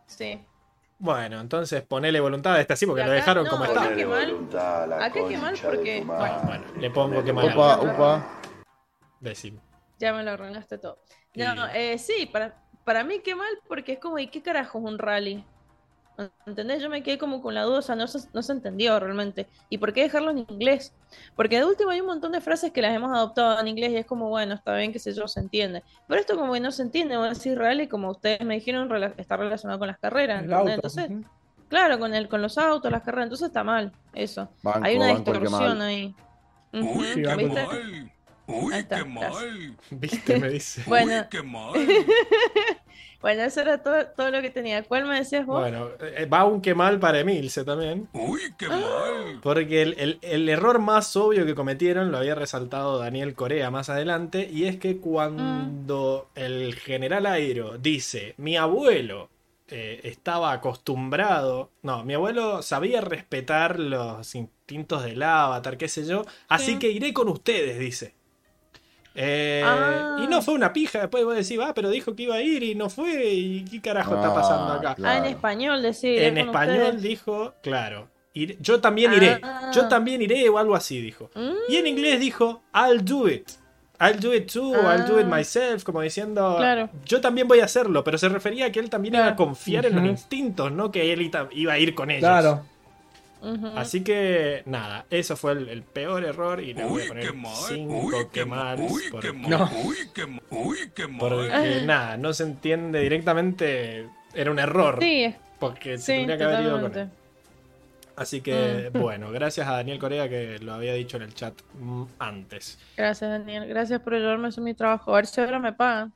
sí. 0.06 0.40
Bueno, 0.98 1.40
entonces 1.40 1.82
ponele 1.82 2.20
voluntad 2.20 2.54
a 2.54 2.60
este 2.60 2.72
así 2.74 2.86
porque 2.86 3.04
lo 3.04 3.10
dejaron 3.10 3.44
no, 3.44 3.50
como 3.50 3.64
acá 3.64 3.90
está. 3.90 4.06
mal. 4.06 4.52
a 4.56 5.06
Acá 5.06 5.20
qué 5.28 5.36
mal 5.36 5.54
porque- 5.62 6.02
bueno. 6.06 6.40
Bueno, 6.44 6.64
le 6.78 6.90
pongo 6.90 7.24
que 7.24 7.32
mal. 7.32 7.46
Upa, 7.52 7.80
upa. 7.82 8.26
Decime. 9.20 9.60
Ya 9.98 10.12
me 10.12 10.22
lo 10.22 10.30
arruinaste 10.32 10.78
todo. 10.78 10.98
Y- 11.34 11.40
No, 11.42 11.66
eh, 11.68 11.98
sí, 11.98 12.26
para, 12.32 12.54
para 12.86 13.02
mí 13.04 13.18
qué 13.24 13.34
mal, 13.34 13.50
porque 13.68 13.94
es 13.94 13.98
como, 13.98 14.18
¿y 14.18 14.28
qué 14.28 14.40
carajo 14.42 14.78
es 14.78 14.84
un 14.84 14.98
rally? 14.98 15.44
¿Entendés? 16.46 16.80
Yo 16.82 16.88
me 16.88 17.02
quedé 17.02 17.18
como 17.18 17.42
con 17.42 17.54
la 17.54 17.64
duda, 17.64 17.80
o 17.80 17.82
sea, 17.82 17.94
no 17.96 18.06
se, 18.06 18.20
no 18.32 18.42
se 18.42 18.52
entendió 18.52 18.98
realmente. 18.98 19.48
¿Y 19.68 19.76
por 19.76 19.92
qué 19.92 20.02
dejarlo 20.04 20.30
en 20.30 20.38
inglés? 20.38 20.94
Porque 21.34 21.58
de 21.58 21.66
último 21.66 21.90
hay 21.90 22.00
un 22.00 22.06
montón 22.06 22.32
de 22.32 22.40
frases 22.40 22.72
que 22.72 22.80
las 22.80 22.94
hemos 22.94 23.10
adoptado 23.14 23.60
en 23.60 23.68
inglés 23.68 23.90
y 23.90 23.96
es 23.96 24.06
como, 24.06 24.28
bueno, 24.30 24.54
está 24.54 24.74
bien, 24.76 24.92
qué 24.92 24.98
sé 24.98 25.12
yo, 25.12 25.28
se 25.28 25.40
entiende. 25.40 25.82
Pero 26.06 26.18
esto 26.20 26.36
como 26.36 26.54
que 26.54 26.60
no 26.60 26.70
se 26.72 26.82
entiende, 26.82 27.16
voy 27.18 27.26
a 27.26 27.30
decir 27.30 27.58
rally, 27.58 27.86
como 27.88 28.10
ustedes 28.10 28.40
me 28.46 28.54
dijeron, 28.54 28.88
rela- 28.88 29.12
está 29.18 29.36
relacionado 29.36 29.78
con 29.78 29.88
las 29.88 29.98
carreras. 29.98 30.42
¿entendés? 30.44 30.74
Entonces, 30.76 31.10
claro, 31.68 31.98
con 31.98 32.14
el, 32.14 32.28
con 32.28 32.40
los 32.40 32.56
autos, 32.56 32.90
las 32.90 33.02
carreras, 33.02 33.24
entonces 33.24 33.48
está 33.48 33.62
mal, 33.64 33.92
eso. 34.14 34.48
Banco, 34.62 34.86
hay 34.86 34.96
una 34.96 35.06
que 35.08 35.32
distorsión 35.32 35.82
ahí. 35.82 36.14
Uy, 36.72 37.06
Sí, 37.14 37.22
qué. 38.46 38.52
Uy, 38.52 38.84
qué 38.88 39.04
mal. 39.04 39.76
¿Viste? 39.90 40.38
Me 40.40 40.48
dice. 40.50 40.82
Bueno. 40.86 41.12
Uy, 41.12 41.26
qué 41.30 41.42
mal. 41.42 41.72
Bueno, 43.22 43.42
eso 43.42 43.62
era 43.62 43.78
todo, 43.82 44.06
todo 44.14 44.30
lo 44.30 44.40
que 44.40 44.50
tenía. 44.50 44.84
¿Cuál 44.84 45.06
me 45.06 45.16
decías 45.16 45.46
vos? 45.46 45.58
Bueno, 45.60 45.88
eh, 46.00 46.26
va 46.26 46.44
un 46.44 46.60
que 46.60 46.74
mal 46.76 47.00
para 47.00 47.18
Emilce 47.18 47.64
también. 47.64 48.08
Uy, 48.12 48.40
qué 48.56 48.68
mal. 48.68 49.40
Porque 49.42 49.82
el, 49.82 49.94
el- 49.98 50.18
el 50.22 50.48
error 50.48 50.78
más 50.78 51.16
obvio 51.16 51.44
que 51.46 51.54
cometieron 51.56 52.12
lo 52.12 52.18
había 52.18 52.34
resaltado 52.36 52.98
Daniel 52.98 53.34
Corea 53.34 53.70
más 53.70 53.88
adelante, 53.88 54.48
y 54.52 54.66
es 54.66 54.76
que 54.76 54.98
cuando 54.98 56.28
el 56.36 56.74
general 56.76 57.26
Airo 57.26 57.78
dice, 57.78 58.34
mi 58.36 58.56
abuelo 58.56 59.28
eh, 59.68 60.00
estaba 60.04 60.52
acostumbrado, 60.52 61.70
no, 61.82 62.04
mi 62.04 62.14
abuelo 62.14 62.62
sabía 62.62 63.00
respetar 63.00 63.80
los 63.80 64.34
instintos 64.36 65.02
del 65.02 65.22
avatar, 65.22 65.76
qué 65.78 65.88
sé 65.88 66.06
yo, 66.06 66.22
así 66.48 66.72
Sí. 66.74 66.78
que 66.78 66.90
iré 66.90 67.12
con 67.12 67.28
ustedes, 67.28 67.78
dice. 67.78 68.14
Eh, 69.16 69.62
Ah. 69.64 70.18
Y 70.22 70.26
no 70.28 70.42
fue 70.42 70.54
una 70.54 70.72
pija, 70.72 71.00
después 71.00 71.24
vos 71.24 71.34
decís, 71.34 71.58
ah, 71.62 71.72
pero 71.74 71.88
dijo 71.90 72.14
que 72.14 72.24
iba 72.24 72.34
a 72.36 72.42
ir 72.42 72.62
y 72.62 72.74
no 72.74 72.90
fue, 72.90 73.24
y 73.24 73.64
qué 73.64 73.80
carajo 73.80 74.14
está 74.14 74.28
Ah, 74.30 74.34
pasando 74.34 74.72
acá. 74.74 74.94
claro. 74.94 75.14
Ah, 75.14 75.26
en 75.26 75.32
español 75.32 75.82
decir. 75.82 76.22
En 76.22 76.38
español 76.38 77.00
dijo, 77.00 77.54
claro, 77.62 78.08
ir- 78.34 78.56
yo 78.60 78.80
también 78.80 79.12
iré, 79.14 79.40
Ah. 79.42 79.70
yo 79.74 79.88
también 79.88 80.20
iré 80.22 80.48
o 80.48 80.58
algo 80.58 80.74
así 80.76 81.00
dijo. 81.00 81.30
Mm. 81.34 81.50
Y 81.70 81.76
en 81.76 81.86
inglés 81.86 82.20
dijo, 82.20 82.62
I'll 82.74 83.04
do 83.04 83.28
it. 83.28 83.48
I'll 83.98 84.20
do 84.20 84.34
it 84.34 84.52
too, 84.52 84.74
I'll 84.74 85.06
do 85.06 85.18
it 85.18 85.26
Ah. 85.30 85.34
myself, 85.36 85.82
como 85.82 86.02
diciendo, 86.02 86.56
Claro. 86.58 86.90
yo 87.06 87.22
también 87.22 87.48
voy 87.48 87.60
a 87.60 87.64
hacerlo, 87.64 88.04
pero 88.04 88.18
se 88.18 88.28
refería 88.28 88.66
a 88.66 88.70
que 88.70 88.78
él 88.80 88.90
también 88.90 89.14
iba 89.14 89.24
a 89.24 89.28
Claro. 89.28 89.36
confiar 89.36 89.86
en 89.86 89.96
los 89.96 90.04
instintos, 90.04 90.70
no 90.70 90.90
que 90.92 91.10
él 91.14 91.30
iba 91.52 91.72
a 91.72 91.78
ir 91.78 91.94
con 91.94 92.10
ellos. 92.10 92.20
Claro. 92.28 92.62
Así 93.76 94.02
que 94.02 94.62
nada, 94.66 95.06
eso 95.10 95.36
fue 95.36 95.52
el, 95.52 95.68
el 95.68 95.82
peor 95.82 96.24
error 96.24 96.60
y 96.60 96.74
le 96.74 96.84
voy 96.84 97.02
a 97.04 97.08
poner 97.08 97.26
qué 97.26 97.32
mal. 97.32 97.54
5 97.56 97.94
Uy, 97.98 98.14
que 98.32 98.40
qué 98.40 98.44
mal. 98.44 98.78
mal. 98.78 98.88
Uy, 98.90 99.02
Porque, 99.10 99.28
qué 99.28 99.32
mal. 99.32 99.50
No. 99.50 99.70
Uy, 99.84 99.96
qué 100.14 100.26
mal. 100.26 100.42
Uy, 100.50 100.78
qué 100.94 101.06
mal. 101.06 101.18
porque 101.20 101.82
nada, 101.84 102.16
no 102.16 102.32
se 102.32 102.42
entiende 102.44 103.00
directamente, 103.00 104.08
era 104.34 104.50
un 104.50 104.58
error. 104.58 104.98
Sí, 105.00 105.34
Porque 105.58 105.98
se 105.98 106.04
sí, 106.04 106.12
tendría 106.12 106.38
que 106.38 106.44
haber 106.44 106.60
ido 106.62 106.80
con 106.80 106.98
él. 106.98 107.10
Así 108.16 108.40
que, 108.40 108.90
Mm. 108.94 108.98
bueno, 108.98 109.30
gracias 109.30 109.68
a 109.68 109.72
Daniel 109.72 109.98
Corea 109.98 110.28
que 110.28 110.58
lo 110.58 110.72
había 110.72 110.94
dicho 110.94 111.18
en 111.18 111.24
el 111.24 111.34
chat 111.34 111.54
mm, 111.74 112.04
antes. 112.18 112.78
Gracias, 112.96 113.30
Daniel. 113.30 113.66
Gracias 113.68 114.00
por 114.00 114.14
ayudarme 114.14 114.46
a 114.46 114.48
hacer 114.48 114.64
mi 114.64 114.74
trabajo. 114.74 115.12
A 115.12 115.16
ver 115.16 115.26
si 115.26 115.40
ahora 115.40 115.58
me 115.58 115.72
pagan. 115.72 116.12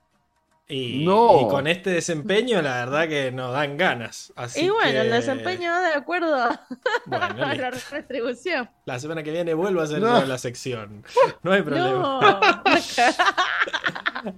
Y, 0.70 1.05
No. 1.05 1.42
y 1.42 1.49
con 1.50 1.66
este 1.66 1.90
desempeño, 1.90 2.62
la 2.62 2.84
verdad 2.84 3.08
que 3.08 3.32
nos 3.32 3.52
dan 3.52 3.76
ganas. 3.76 4.32
Así 4.36 4.66
y 4.66 4.70
bueno, 4.70 4.90
que, 4.92 5.00
el 5.00 5.10
desempeño 5.10 5.70
va 5.70 5.81
de 5.89 5.94
acuerdo 5.94 6.34
a 6.36 6.66
Bueno, 7.07 7.24
a 7.44 7.55
la 7.55 7.70
retribución. 7.70 8.70
La 8.84 8.99
semana 8.99 9.23
que 9.23 9.31
viene 9.32 9.55
vuelvo 9.55 9.81
a 9.81 9.84
hacer 9.84 10.00
No. 10.00 10.24
la 10.24 10.39
sección. 10.39 11.05
No 11.42 11.52
hay 11.52 11.62
problema. 11.62 11.90
No, 11.90 12.20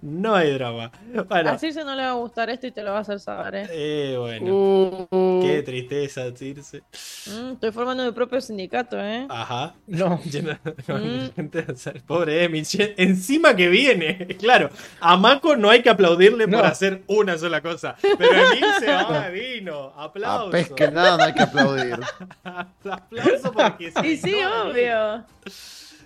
No, 0.01 0.35
hay 0.35 0.53
drama. 0.53 0.93
Bueno, 1.29 1.51
a 1.51 1.59
Circe 1.59 1.85
no 1.85 1.95
le 1.95 2.03
va 2.03 2.11
a 2.11 2.15
gustar 2.15 2.49
esto 2.51 2.67
y 2.67 2.71
te 2.71 2.83
lo 2.83 2.93
va 2.93 2.99
a 2.99 3.01
hacer 3.01 3.19
saber, 3.19 3.55
¿eh? 3.57 3.67
eh, 3.71 4.17
bueno. 4.17 5.09
Uh, 5.11 5.41
Qué 5.43 5.63
tristeza, 5.63 6.25
Circe. 6.37 6.83
Mm, 7.27 7.53
estoy 7.55 7.73
formando 7.73 8.05
mi 8.05 8.13
propio 8.13 8.41
sindicato, 8.41 8.97
¿eh? 9.01 9.27
Ajá. 9.29 9.75
No. 9.89 10.21
Mm. 10.25 11.35
gente, 11.35 11.67
o 11.69 11.75
sea, 11.77 11.95
Pobre 12.07 12.45
Emi, 12.45 12.63
encima 12.97 13.57
que 13.57 13.69
viene. 13.69 14.27
Claro, 14.39 14.71
a 15.01 15.17
Mako 15.17 15.57
no 15.57 15.69
hay 15.71 15.83
que 15.83 15.91
aplaudirle 16.27 16.49
por 16.49 16.65
hacer 16.67 17.03
una 17.07 17.39
sola 17.39 17.61
cosa. 17.61 17.97
Pero 18.01 18.33
Emil 18.53 18.65
se 18.79 18.87
va, 18.87 19.29
vino. 19.29 19.93
a 19.97 20.05
Aplauso. 20.05 20.51
pesque 20.51 20.91
nada 20.91 21.17
no 21.17 21.25
hay 21.25 21.35
que 21.35 21.43
aplaudir. 21.43 22.01
Aplauso 22.45 23.53
porque 23.53 23.91
sí. 23.93 24.07
Y 24.07 24.17
sí, 24.17 24.37
no, 24.41 24.71
obvio. 24.71 25.25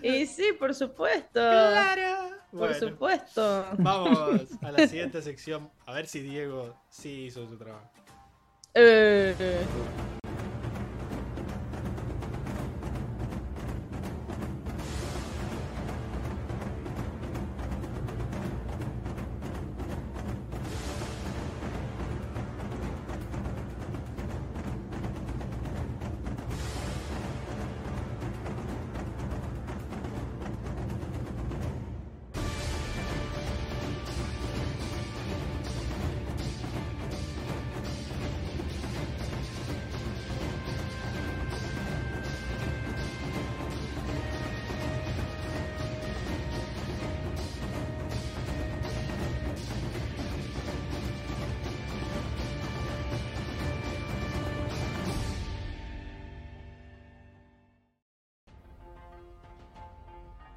Y 0.03 0.27
sí, 0.27 0.53
por 0.59 0.75
supuesto. 0.75 1.41
Claro. 1.41 2.31
Por 2.51 2.61
Bueno, 2.71 2.75
supuesto. 2.89 3.67
vamos 3.79 4.43
a 4.63 4.71
la 4.73 4.87
siguiente 4.89 5.21
sección. 5.23 5.71
A 5.87 5.93
ver 5.93 6.07
si 6.07 6.21
Diego 6.21 6.75
sí 6.89 7.27
hizo 7.27 7.47
su 7.47 7.57
trabajo. 7.59 7.91
Eh, 8.75 9.35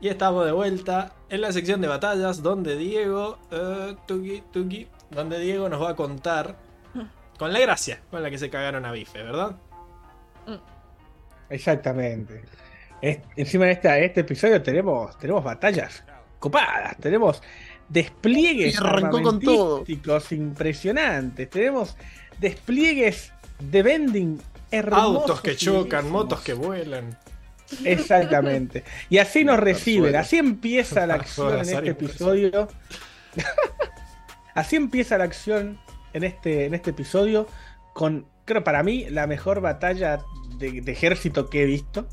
Estamos 0.09 0.45
de 0.45 0.51
vuelta 0.51 1.13
en 1.29 1.41
la 1.41 1.51
sección 1.51 1.81
de 1.81 1.87
batallas 1.87 2.41
donde 2.41 2.75
Diego, 2.75 3.37
eh, 3.51 3.95
tuki, 4.07 4.43
tuki, 4.51 4.87
donde 5.11 5.39
Diego 5.39 5.69
nos 5.69 5.81
va 5.81 5.91
a 5.91 5.95
contar 5.95 6.55
con 7.39 7.53
la 7.53 7.59
gracia 7.59 8.01
con 8.09 8.21
la 8.23 8.29
que 8.29 8.37
se 8.37 8.49
cagaron 8.49 8.85
a 8.85 8.91
Bife, 8.91 9.21
¿verdad? 9.23 9.55
Exactamente. 11.49 12.43
Es- 13.01 13.19
encima 13.35 13.65
de 13.65 13.71
esta- 13.71 13.97
este 13.99 14.21
episodio 14.21 14.61
tenemos, 14.61 15.17
tenemos 15.17 15.43
batallas 15.43 16.03
copadas, 16.39 16.97
tenemos 16.97 17.41
despliegues 17.87 18.75
armamentísticos 19.83 20.31
impresionantes, 20.31 21.49
tenemos 21.49 21.95
despliegues 22.39 23.33
de 23.59 23.83
vending 23.83 24.41
hermosos. 24.71 25.21
Autos 25.21 25.41
que 25.41 25.55
chocan, 25.55 26.09
motos 26.09 26.41
que 26.41 26.53
vuelan. 26.53 27.17
Exactamente. 27.83 28.83
Y 29.09 29.17
así 29.17 29.43
nos 29.43 29.59
reciben, 29.59 30.15
así 30.15 30.37
empieza 30.37 31.05
la 31.07 31.15
acción 31.15 31.53
en 31.53 31.61
este 31.61 31.89
episodio. 31.89 32.67
así 34.55 34.75
empieza 34.75 35.17
la 35.17 35.25
acción 35.25 35.79
en 36.13 36.23
este, 36.23 36.65
en 36.65 36.73
este 36.73 36.91
episodio 36.91 37.47
con, 37.93 38.25
creo 38.45 38.63
para 38.63 38.83
mí, 38.83 39.09
la 39.09 39.27
mejor 39.27 39.61
batalla 39.61 40.19
de, 40.57 40.81
de 40.81 40.91
ejército 40.91 41.49
que 41.49 41.63
he 41.63 41.65
visto. 41.65 42.07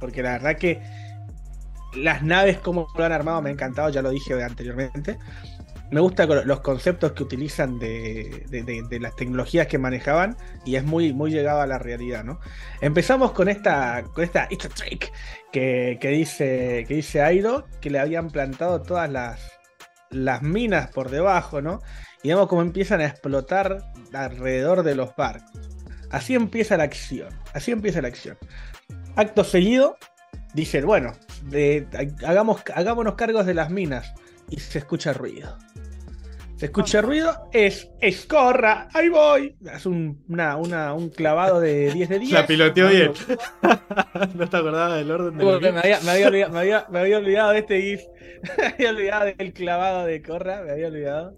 Porque 0.00 0.22
la 0.22 0.32
verdad 0.32 0.56
que 0.56 0.82
las 1.94 2.22
naves 2.22 2.58
como 2.58 2.88
lo 2.96 3.04
han 3.04 3.12
armado 3.12 3.42
me 3.42 3.50
ha 3.50 3.52
encantado, 3.52 3.88
ya 3.90 4.02
lo 4.02 4.10
dije 4.10 4.42
anteriormente. 4.42 5.18
Me 5.92 6.00
gustan 6.00 6.46
los 6.46 6.60
conceptos 6.60 7.12
que 7.12 7.22
utilizan 7.22 7.78
de, 7.78 8.98
las 8.98 9.14
tecnologías 9.14 9.66
que 9.66 9.76
manejaban 9.76 10.38
y 10.64 10.76
es 10.76 10.84
muy, 10.84 11.12
muy 11.12 11.30
llegado 11.30 11.60
a 11.60 11.66
la 11.66 11.78
realidad, 11.78 12.24
¿no? 12.24 12.40
Empezamos 12.80 13.32
con 13.32 13.50
esta, 13.50 14.02
con 14.14 14.24
esta 14.24 14.48
It's 14.48 14.64
a 14.64 14.68
trick 14.70 15.12
que, 15.52 15.98
dice, 16.00 16.86
que 16.88 16.94
dice 16.94 17.20
Airo, 17.20 17.66
que 17.82 17.90
le 17.90 17.98
habían 17.98 18.30
plantado 18.30 18.80
todas 18.80 19.10
las, 19.10 19.52
las 20.08 20.40
minas 20.40 20.88
por 20.88 21.10
debajo, 21.10 21.60
¿no? 21.60 21.82
Y 22.22 22.28
vemos 22.28 22.48
cómo 22.48 22.62
empiezan 22.62 23.02
a 23.02 23.06
explotar 23.06 23.92
alrededor 24.14 24.84
de 24.84 24.94
los 24.94 25.14
barcos. 25.14 25.68
Así 26.10 26.34
empieza 26.34 26.78
la 26.78 26.84
acción, 26.84 27.28
así 27.52 27.70
empieza 27.70 28.00
la 28.00 28.08
acción. 28.08 28.38
Acto 29.14 29.44
seguido, 29.44 29.98
dicen, 30.54 30.86
bueno, 30.86 31.12
hagamos, 32.26 32.62
hagámonos 32.74 33.14
cargos 33.14 33.44
de 33.44 33.52
las 33.52 33.68
minas. 33.68 34.14
Y 34.48 34.60
se 34.60 34.80
escucha 34.80 35.14
ruido. 35.14 35.56
Se 36.62 36.66
escucha 36.66 37.02
ruido, 37.02 37.48
es 37.50 37.90
escorra, 38.00 38.86
ahí 38.94 39.08
voy. 39.08 39.56
Es 39.74 39.84
un, 39.84 40.22
una- 40.28 40.56
una- 40.56 40.94
un 40.94 41.08
clavado 41.10 41.58
de 41.58 41.92
10 41.92 42.08
de 42.08 42.20
10. 42.20 42.30
La 42.30 42.46
piloteó 42.46 42.88
bien. 42.88 43.12
no 44.34 44.48
te 44.48 44.56
acordabas 44.56 44.94
del 44.98 45.10
orden 45.10 45.38
de 45.38 45.72
me, 45.72 45.78
había, 45.80 46.00
me 46.02 46.10
había 46.12 46.28
olvidado, 46.28 46.52
me 46.52 46.58
había- 46.60 46.86
me 46.88 46.98
había 47.00 47.18
olvidado 47.18 47.50
de 47.50 47.58
este 47.58 47.82
GIF. 47.82 48.00
Me 48.58 48.66
había 48.66 48.90
olvidado 48.90 49.24
del 49.36 49.52
clavado 49.52 50.06
de 50.06 50.22
Corra, 50.22 50.62
me 50.62 50.70
había 50.70 50.86
olvidado. 50.86 51.34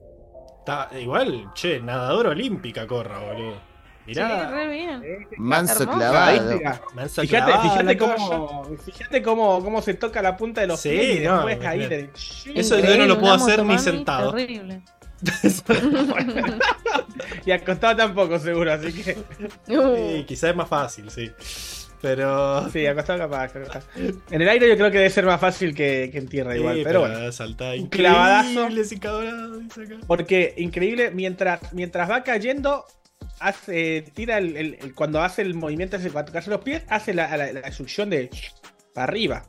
Está, 0.58 0.90
igual, 1.00 1.50
che, 1.54 1.80
nadadora 1.80 2.28
olímpica 2.28 2.86
corra, 2.86 3.18
boludo. 3.20 3.54
Sí, 3.54 4.10
Mirá, 4.10 4.50
re 4.50 4.68
bien. 4.68 5.02
Manso 5.38 5.86
clavado. 5.88 6.60
Mansa 6.94 7.22
Fíjate, 7.22 7.50
clavada 7.50 7.70
fíjate, 7.70 7.96
cómo, 7.96 8.64
fíjate 8.84 9.22
cómo, 9.22 9.64
cómo 9.64 9.80
se 9.80 9.94
toca 9.94 10.20
la 10.20 10.36
punta 10.36 10.60
de 10.60 10.66
los 10.66 10.80
Sí, 10.80 10.90
pies 10.90 11.20
y 11.22 11.24
no, 11.24 11.46
después 11.46 11.66
ahí 11.66 12.10
Eso 12.54 12.78
yo 12.78 12.98
no 12.98 13.06
lo 13.06 13.18
puedo 13.18 13.32
hacer 13.32 13.64
ni 13.64 13.78
sentado. 13.78 14.34
Terrible. 14.34 14.82
Y 17.46 17.50
acostado 17.50 17.96
tampoco, 17.96 18.38
seguro, 18.38 18.72
así 18.72 18.92
que. 18.92 19.14
Sí, 19.66 20.24
quizás 20.26 20.50
es 20.50 20.56
más 20.56 20.68
fácil, 20.68 21.10
sí. 21.10 21.30
Pero. 22.00 22.68
Sí, 22.70 22.86
acostado 22.86 23.18
capaz. 23.18 23.44
acostado. 23.44 23.84
En 24.30 24.42
el 24.42 24.48
aire 24.48 24.68
yo 24.68 24.76
creo 24.76 24.90
que 24.90 24.98
debe 24.98 25.10
ser 25.10 25.24
más 25.26 25.40
fácil 25.40 25.74
que, 25.74 26.10
que 26.12 26.18
en 26.18 26.28
tierra 26.28 26.56
igual, 26.56 26.76
pero 26.84 27.00
bueno. 27.00 27.14
increíble, 27.74 28.12
clavadazo. 28.18 28.68
Porque 30.06 30.54
increíble, 30.58 31.10
mientras, 31.12 31.72
mientras 31.72 32.10
va 32.10 32.22
cayendo, 32.22 32.84
hace, 33.40 34.04
tira 34.14 34.38
el, 34.38 34.56
el- 34.56 34.78
el- 34.80 34.94
cuando 34.94 35.22
hace 35.22 35.42
el 35.42 35.54
movimiento 35.54 35.96
ese, 35.96 36.10
cuando 36.10 36.38
hace 36.38 36.50
los 36.50 36.60
pies, 36.60 36.82
hace 36.88 37.14
la, 37.14 37.34
la, 37.36 37.52
la 37.52 37.72
succión 37.72 38.10
de 38.10 38.30
para 38.94 39.04
arriba. 39.04 39.44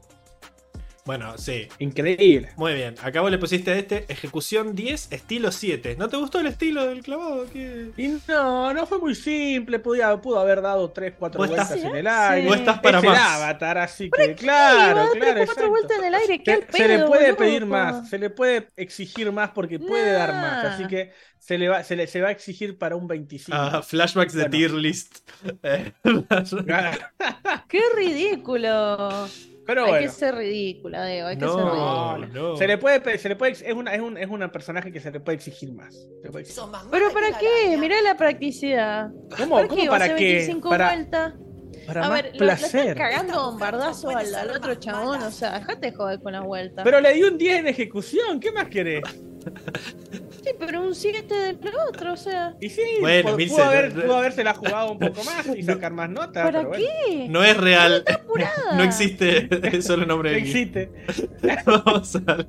Bueno, 1.05 1.37
sí. 1.37 1.67
Increíble. 1.77 2.49
Muy 2.55 2.73
bien. 2.73 2.95
Acá 3.03 3.21
vos 3.21 3.29
le 3.29 3.37
pusiste 3.37 3.69
a 3.71 3.75
este 3.75 4.05
ejecución 4.11 4.73
10, 4.73 5.11
estilo 5.11 5.51
7. 5.51 5.95
¿No 5.99 6.09
te 6.09 6.17
gustó 6.17 6.39
el 6.39 6.47
estilo 6.47 6.83
del 6.87 7.03
clavado? 7.03 7.45
¿Qué? 7.53 7.91
Y 7.95 8.07
no, 8.27 8.73
no 8.73 8.87
fue 8.87 8.97
muy 8.97 9.13
simple, 9.13 9.77
podía, 9.77 10.19
pudo 10.19 10.39
haber 10.39 10.63
dado 10.63 10.89
3, 10.89 11.13
4 11.19 11.37
Vos 11.37 11.47
vueltas 11.49 11.69
estás- 11.71 11.91
en 11.91 11.95
el 11.95 12.07
aire. 12.07 12.47
Vos 12.47 12.57
estás 12.57 12.79
para 12.79 12.97
es 12.97 13.03
el 13.03 13.09
más. 13.11 13.19
avatar, 13.35 13.77
así 13.77 14.09
que 14.09 14.33
claro, 14.33 14.85
claro. 14.85 15.03
o 15.03 15.07
cuatro 15.11 15.41
exacto. 15.43 15.69
vueltas 15.69 15.99
en 15.99 16.05
el 16.05 16.15
aire, 16.15 16.43
qué 16.43 16.65
Se, 16.71 16.77
se 16.77 16.87
le 16.87 17.05
puede 17.05 17.31
boludo. 17.33 17.37
pedir 17.37 17.65
más, 17.67 18.09
se 18.09 18.17
le 18.17 18.29
puede 18.31 18.67
exigir 18.75 19.31
más 19.31 19.51
porque 19.51 19.77
puede 19.77 20.11
dar 20.11 20.31
más, 20.33 20.63
Nah. 20.63 20.73
así 20.73 20.87
que 20.87 21.11
se 21.37 21.59
le 21.59 21.69
va, 21.69 21.83
se 21.83 21.95
le, 21.95 22.07
se 22.07 22.19
va 22.21 22.29
a 22.29 22.31
exigir 22.31 22.79
para 22.79 22.95
un 22.95 23.07
25. 23.07 23.55
Ah, 23.55 23.83
flashbacks 23.83 24.33
de 24.33 24.39
Bueno. 24.45 24.57
tier 24.57 24.71
list. 24.71 25.19
Eh, 25.61 25.91
Qué 27.67 27.81
ridículo. 27.95 29.27
Pero 29.65 29.85
Hay 29.85 29.89
bueno. 29.91 30.05
que 30.07 30.11
ser 30.11 30.35
ridícula, 30.35 31.05
Diego. 31.05 31.27
Hay 31.27 31.37
que 31.37 31.45
ser 31.45 31.55
ridícula. 31.55 32.29
no. 32.33 32.55
Se 32.57 32.67
le 32.67 32.77
puede, 32.77 33.17
se 33.17 33.29
le 33.29 33.35
puede, 33.35 33.53
es 33.53 33.73
una, 33.73 33.93
es 33.95 34.01
un, 34.01 34.17
es 34.17 34.29
una 34.29 34.51
personaje 34.51 34.91
que 34.91 34.99
se 34.99 35.11
le 35.11 35.19
puede 35.19 35.37
exigir 35.37 35.71
más. 35.73 36.07
Puede 36.31 36.41
exigir. 36.43 36.63
Pero 36.91 37.11
¿para 37.11 37.37
qué? 37.39 37.75
Mirá 37.77 38.01
la 38.03 38.15
practicidad. 38.15 39.09
¿Cómo, 39.37 39.55
¿Para 39.55 39.67
cómo 39.67 39.81
qué? 39.81 39.87
para 39.89 40.05
¿Va 40.05 40.11
a 40.11 40.15
hacer 40.15 40.17
qué? 40.17 40.33
25 40.33 40.69
Para, 40.69 40.87
vueltas? 40.93 41.33
para 41.87 42.05
A 42.05 42.09
más 42.09 42.21
ver, 42.23 42.31
lo, 42.35 42.45
lo 42.45 42.51
están 42.51 42.69
placer. 42.71 42.95
cagando 42.97 43.43
bombardazo 43.45 44.09
al, 44.09 44.35
al 44.35 44.49
otro 44.51 44.75
chabón. 44.75 45.21
O 45.23 45.31
sea, 45.31 45.59
dejate 45.59 45.91
de 45.91 45.95
joder 45.97 46.19
con 46.21 46.33
la 46.33 46.41
vuelta. 46.41 46.83
Pero 46.83 46.99
le 47.01 47.13
di 47.13 47.23
un 47.23 47.37
10 47.37 47.59
en 47.59 47.67
ejecución, 47.67 48.39
¿qué 48.39 48.51
más 48.51 48.67
querés? 48.67 49.01
Sí, 50.43 50.51
pero 50.59 50.81
un 50.83 50.93
7 50.95 51.33
del 51.33 51.59
otro, 51.89 52.13
o 52.13 52.17
sea. 52.17 52.53
Y 52.61 52.69
sí, 52.69 52.81
Bueno, 53.01 53.35
pudo, 53.35 53.63
haber, 53.63 53.95
no- 53.95 54.01
pudo 54.03 54.17
habérsela 54.17 54.53
jugado 54.53 54.91
un 54.91 54.99
poco 54.99 55.23
más 55.23 55.47
y 55.55 55.63
sacar 55.63 55.91
más 55.91 56.09
notas. 56.09 56.43
¿Para 56.43 56.59
pero 56.59 56.69
bueno, 56.69 56.85
qué? 57.07 57.27
No 57.29 57.43
es 57.43 57.57
real. 57.57 58.03
apurada. 58.07 58.51
No 58.75 58.83
existe. 58.83 59.47
Es 59.75 59.85
solo 59.85 60.05
nombre 60.05 60.31
no 60.31 60.35
del 60.35 60.45
GIF. 60.45 60.55
existe. 60.77 60.91
Vamos 61.65 62.15
al. 62.27 62.47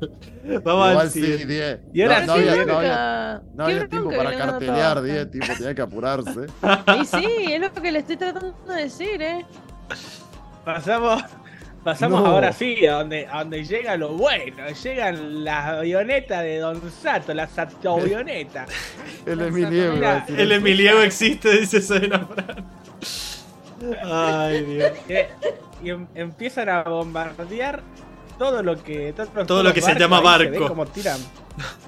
Vamos 0.62 0.90
Igual 0.90 0.98
al 0.98 1.10
sí. 1.10 1.20
10. 1.22 1.80
Y 1.94 2.02
ahora 2.02 2.20
no, 2.20 2.26
no 2.26 2.34
sí, 2.42 2.48
había, 2.48 2.64
no 2.66 2.78
había- 2.78 3.42
no 3.54 3.66
Qué 3.66 3.72
había 3.72 3.88
tiempo 3.88 4.10
para 4.10 4.30
no 4.32 4.38
cartelear, 4.38 4.92
trabajan. 4.92 5.04
10, 5.04 5.30
tipo, 5.30 5.46
tenía 5.56 5.74
que 5.74 5.82
apurarse. 5.82 6.40
Y 7.00 7.04
sí, 7.06 7.52
es 7.52 7.60
lo 7.60 7.72
que 7.72 7.92
le 7.92 7.98
estoy 8.00 8.16
tratando 8.16 8.54
de 8.68 8.82
decir, 8.82 9.22
¿eh? 9.22 9.44
Pasamos, 10.64 11.22
pasamos 11.86 12.20
No. 12.20 12.26
ahora 12.26 12.52
sí 12.52 12.84
a 12.84 12.94
donde, 12.94 13.26
a 13.30 13.38
donde 13.38 13.64
llega 13.64 13.96
lo 13.96 14.08
bueno. 14.10 14.68
Llegan 14.82 15.44
las 15.44 15.66
avionetas 15.66 16.42
de 16.42 16.58
Don 16.58 16.82
Sato, 16.90 17.32
la 17.32 17.46
Sato 17.56 17.94
avioneta. 17.94 18.66
El 19.24 19.38
decir 19.38 19.72
El 20.36 20.52
eso. 20.52 20.54
Emiliano 20.54 21.00
existe, 21.02 21.60
dice 21.60 21.80
Sabina 21.80 22.26
Fran. 22.26 22.64
Ay, 24.04 24.64
Dios. 24.64 24.92
Eh, 25.08 25.28
y 25.84 25.90
em- 25.90 26.06
empiezan 26.14 26.68
a 26.70 26.82
bombardear 26.82 27.82
todo 28.38 28.62
lo 28.62 28.82
que 28.82 29.12
todo, 29.12 29.46
Todo 29.46 29.62
lo 29.62 29.72
que 29.72 29.80
se 29.80 29.94
llama 29.94 30.18
ahí, 30.18 30.38
se 30.38 30.44
ve 30.44 30.58
barco. 30.58 30.68
como 30.68 30.86
tiran 30.86 31.18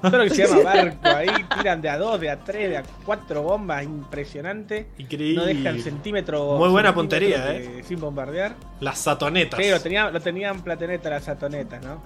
todo 0.01 0.17
lo 0.17 0.23
que 0.23 0.29
se 0.31 0.47
llama 0.47 0.61
barco 0.63 1.07
ahí 1.07 1.27
tiran 1.57 1.81
de 1.81 1.89
a 1.89 1.97
dos 1.97 2.19
de 2.19 2.29
a 2.29 2.39
tres 2.39 2.69
de 2.69 2.77
a 2.77 2.83
cuatro 3.05 3.43
bombas 3.43 3.83
impresionante 3.83 4.87
Increíble. 4.97 5.35
no 5.35 5.45
dejan 5.45 5.79
centímetro 5.81 6.57
Muy 6.57 6.69
buena 6.69 6.89
centímetro 6.89 6.93
puntería, 6.95 7.45
de- 7.45 7.83
sin 7.83 7.99
bombardear 7.99 8.55
Las 8.79 8.99
satonetas. 8.99 9.59
sí 9.63 9.69
lo 9.69 9.79
tenían 9.79 10.13
lo 10.13 10.19
tenían 10.19 10.61
plateneta 10.61 11.09
las 11.09 11.27
atonetas 11.29 11.83
no 11.83 12.01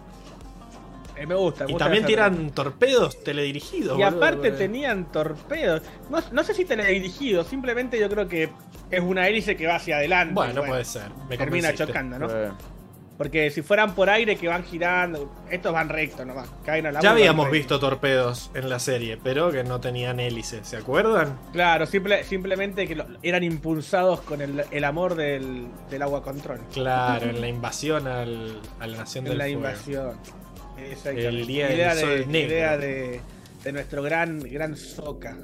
Eh, 1.16 1.25
me 1.27 1.35
gusta 1.35 1.66
me 1.66 1.69
y 1.69 1.74
gusta 1.74 1.85
también 1.85 2.06
tiran 2.06 2.50
torpedos 2.51 3.24
teledirigidos. 3.24 4.00
y 4.00 4.03
boludo, 4.03 4.17
aparte 4.17 4.51
tenían 4.51 5.11
torpedos 5.11 5.82
no, 6.09 6.19
no 6.32 6.43
sé 6.43 6.53
si 6.56 6.66
teledirigidos 6.66 7.48
simplemente 7.48 8.00
yo 8.00 8.09
creo 8.09 8.27
que 8.27 8.50
es 8.92 9.00
una 9.01 9.27
hélice 9.27 9.56
que 9.56 9.66
va 9.67 9.75
hacia 9.75 9.98
adelante 9.98 10.33
Bueno, 10.35 10.64
y 10.64 10.67
puede 10.67 10.85
ser. 10.85 11.09
Me 11.30 11.38
termina 11.38 11.74
chocando 11.74 12.19
no 12.19 12.27
Eh, 12.30 12.51
Porque 13.24 13.50
si 13.52 13.61
fueran 13.61 13.95
por 13.95 14.10
aire 14.10 14.35
que 14.35 14.50
van 14.50 14.66
girando, 14.66 15.34
estos 15.50 15.72
van 15.72 15.88
recto 15.88 16.26
nomás, 16.26 16.50
caen 16.66 16.88
al 16.88 16.98
agua. 16.98 17.03
Ya 17.03 17.11
habíamos 17.11 17.50
visto 17.50 17.80
torpedos 17.80 18.52
en 18.53 18.69
la 18.69 18.80
serie, 18.80 19.16
pero 19.16 19.50
que 19.50 19.64
no 19.64 19.80
tenían 19.80 20.19
hélice, 20.19 20.61
¿se 20.66 20.76
acuerdan? 20.76 21.40
Claro, 21.53 21.85
simple, 21.85 22.26
simplemente 22.26 22.85
que 22.85 22.95
lo- 22.95 23.06
eran 23.22 23.43
impulsados 23.43 24.19
con 24.22 24.42
el, 24.42 24.66
el 24.72 24.84
amor 24.84 25.16
del, 25.16 25.68
del 25.90 26.02
agua 26.02 26.22
control. 26.22 26.60
Claro, 26.74 27.30
en 27.30 27.40
la 27.40 27.48
invasión 27.58 28.08
al, 28.08 28.60
a 28.82 28.88
la 28.88 28.98
Nación 28.98 29.26
En 29.26 29.30
del 29.30 29.38
la 29.38 29.43
Fuego. 29.45 29.60
invasión. 29.60 30.19
Exactamente. 30.77 31.27
El 31.30 31.48
día 31.48 31.68
del 31.68 31.76
idea 31.77 31.95
sol 31.95 32.10
de, 32.10 32.26
negro. 32.26 32.50
idea 32.52 32.77
de, 32.77 33.22
de 33.64 33.72
nuestro 33.72 34.03
gran, 34.03 34.40
gran 34.40 34.76
Soca. 34.76 35.38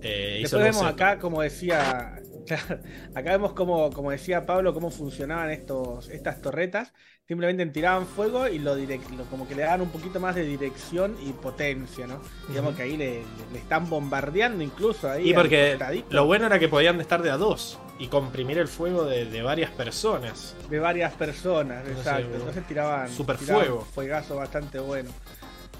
Eh, 0.00 0.38
Después 0.40 0.62
vemos 0.64 0.82
acá, 0.84 1.18
como 1.18 1.42
decía, 1.42 2.21
Claro, 2.46 2.80
acá 3.14 3.30
vemos 3.32 3.52
como, 3.52 3.90
como 3.92 4.10
decía 4.10 4.44
Pablo, 4.46 4.74
cómo 4.74 4.90
funcionaban 4.90 5.50
estos, 5.50 6.08
estas 6.08 6.40
torretas. 6.42 6.92
Simplemente 7.28 7.64
tiraban 7.66 8.06
fuego 8.06 8.48
y 8.48 8.58
lo, 8.58 8.74
direct, 8.74 9.08
lo- 9.12 9.24
como 9.26 9.46
que 9.46 9.54
le 9.54 9.62
daban 9.62 9.80
un 9.80 9.90
poquito 9.90 10.18
más 10.20 10.34
de 10.34 10.42
dirección 10.44 11.16
y 11.22 11.32
potencia, 11.32 12.06
¿no? 12.06 12.20
Digamos 12.48 12.74
que 12.74 12.82
ahí 12.82 12.96
le, 12.96 13.22
le 13.52 13.58
están 13.58 13.88
bombardeando 13.88 14.62
incluso 14.62 15.08
ahí. 15.08 15.30
Y 15.30 15.34
porque 15.34 15.78
lo 16.10 16.26
bueno 16.26 16.46
era 16.46 16.58
que 16.58 16.68
podían 16.68 17.00
estar 17.00 17.22
de 17.22 17.30
a 17.30 17.36
dos 17.36 17.78
y 17.98 18.08
comprimir 18.08 18.58
el 18.58 18.66
fuego 18.68 19.04
de, 19.04 19.24
de 19.24 19.42
varias 19.42 19.70
personas. 19.70 20.56
de 20.68 20.78
varias 20.80 21.12
personas, 21.14 21.84
No 21.84 21.92
exacto. 21.92 22.34
Entonces 22.34 22.66
tiraban, 22.66 23.08
Super 23.08 23.36
tiraban 23.36 23.64
fuego. 23.66 23.80
fuegazo 23.94 24.36
bastante 24.36 24.80
bueno. 24.80 25.10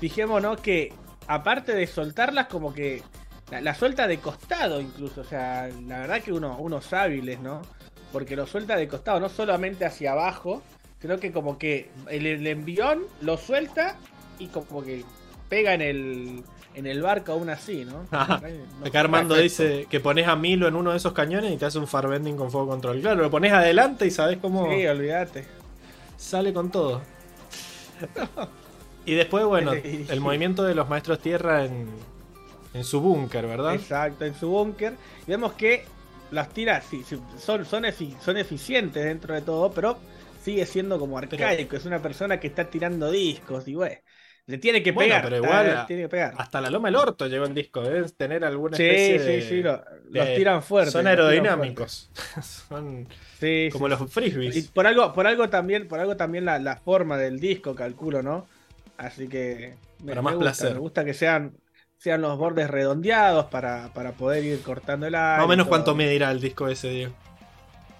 Fijémonos 0.01 0.61
que 0.61 0.93
aparte 1.27 1.75
de 1.75 1.87
soltarlas, 1.87 2.47
como 2.47 2.73
que 2.73 3.03
la, 3.51 3.61
la 3.61 3.75
suelta 3.75 4.07
de 4.07 4.19
costado 4.19 4.81
incluso. 4.81 5.21
O 5.23 5.25
sea, 5.25 5.69
la 5.87 6.01
verdad 6.01 6.23
que 6.23 6.33
uno, 6.33 6.57
unos 6.59 6.93
hábiles, 6.93 7.41
¿no? 7.41 7.63
Porque 8.13 8.37
lo 8.37 8.47
suelta 8.47 8.77
de 8.77 8.89
costado, 8.89 9.21
no 9.21 9.29
solamente 9.29 9.85
hacia 9.85 10.13
abajo, 10.13 10.63
sino 11.01 11.19
que 11.19 11.33
como 11.33 11.59
que 11.59 11.91
el, 12.09 12.27
el 12.27 12.47
envión 12.47 13.03
lo 13.21 13.37
suelta 13.37 13.97
y 14.39 14.47
como 14.49 14.83
que 14.83 15.05
pega 15.49 15.75
en 15.75 15.83
el, 15.83 16.43
en 16.75 16.87
el 16.87 17.03
barco 17.03 17.33
aún 17.33 17.51
así, 17.51 17.85
¿no? 17.85 18.07
Acá 18.11 19.01
Armando 19.01 19.35
perfecto. 19.35 19.65
dice 19.65 19.87
que 19.91 20.01
pones 20.01 20.27
a 20.29 20.37
Milo 20.37 20.69
en 20.69 20.75
uno 20.77 20.91
de 20.93 20.97
esos 20.99 21.13
cañones 21.13 21.53
y 21.53 21.57
te 21.57 21.67
hace 21.67 21.79
un 21.79 21.87
farbending 21.89 22.37
con 22.37 22.51
fuego 22.51 22.69
control. 22.69 23.01
Claro, 23.01 23.23
lo 23.23 23.31
pones 23.31 23.53
adelante 23.53 24.07
y 24.07 24.11
sabes 24.11 24.39
cómo 24.39 24.71
Sí, 24.71 24.87
olvídate. 24.87 25.47
sale 26.17 26.53
con 26.53 26.71
todo. 26.71 27.03
Y 29.05 29.15
después, 29.15 29.45
bueno, 29.45 29.73
el 30.09 30.21
movimiento 30.21 30.63
de 30.65 30.75
los 30.75 30.89
maestros 30.89 31.19
tierra 31.19 31.65
en, 31.65 31.89
en 32.73 32.85
su 32.85 33.01
búnker, 33.01 33.47
¿verdad? 33.47 33.75
Exacto, 33.75 34.25
en 34.25 34.35
su 34.35 34.49
búnker. 34.49 34.95
Vemos 35.27 35.55
que 35.55 35.85
las 36.31 36.49
tiras 36.53 36.85
sí, 36.89 37.05
son, 37.05 37.65
son, 37.65 37.85
son 38.21 38.37
eficientes 38.37 39.05
dentro 39.05 39.35
de 39.35 39.43
todo, 39.43 39.73
pero 39.73 39.99
sigue 40.43 40.67
siendo 40.67 40.99
como 40.99 41.19
arcaico. 41.19 41.77
es 41.77 41.85
una 41.85 42.01
persona 42.03 42.41
que 42.41 42.49
está 42.49 42.69
tirando 42.71 43.11
discos 43.11 43.69
y 43.69 43.75
güey. 43.75 43.99
Le 44.47 44.59
tiene 44.59 44.83
que 44.83 44.91
Bueno, 44.91 45.21
pegar. 45.21 45.23
pero 45.23 45.37
está- 45.37 45.47
igual, 45.49 45.87
tiene 45.87 46.03
que 46.03 46.09
pegar. 46.09 46.35
Hasta 46.37 46.61
la 46.61 46.69
loma 46.71 46.89
del 46.89 46.97
orto 46.97 47.27
llegó 47.29 47.45
el 47.45 47.55
disco. 47.55 47.81
Debes 47.83 48.17
tener 48.17 48.45
alguna 48.45 48.77
Sí, 48.77 48.83
especie 48.83 49.19
sí, 49.21 49.25
de. 49.25 49.43
sí, 49.49 49.63
lo- 49.63 49.85
los 50.11 50.27
de- 50.27 50.37
tiran 50.37 50.63
fuerte. 50.63 50.91
Son 50.91 51.05
los 51.05 51.11
aerodinámicos. 51.11 52.11
son. 52.43 53.09
Sí, 53.39 53.69
como 53.71 53.87
sí, 53.87 53.91
los 53.91 54.13
frisbees. 54.13 54.57
Y 54.57 54.63
por 54.63 54.87
algo, 54.87 55.13
por 55.13 55.27
algo 55.29 55.49
también, 55.49 55.87
por 55.89 56.01
algo 56.01 56.17
también 56.17 56.45
la, 56.45 56.59
la 56.59 56.77
forma 56.77 57.17
del 57.19 57.39
disco, 57.41 57.75
calculo, 57.75 58.23
¿no? 58.23 58.47
Así 58.97 59.29
que 59.29 59.79
me, 59.99 60.13
Para 60.13 60.23
más 60.23 60.35
gusta, 60.35 60.45
placer. 60.45 60.75
me 60.75 60.79
gusta 60.81 61.05
que 61.05 61.15
sean, 61.15 61.57
sean 62.03 62.21
los 62.21 62.37
bordes 62.37 62.69
redondeados 62.69 63.47
para, 63.47 63.91
para 63.95 64.11
poder 64.13 64.45
ir 64.45 64.61
cortando 64.63 65.07
el. 65.07 65.13
Más 65.13 65.45
o 65.45 65.47
menos 65.49 65.69
cuánto 65.69 65.95
medirá 65.95 66.31
el 66.33 66.41
disco 66.41 66.67
ese, 66.67 66.89
Diego. 66.91 67.13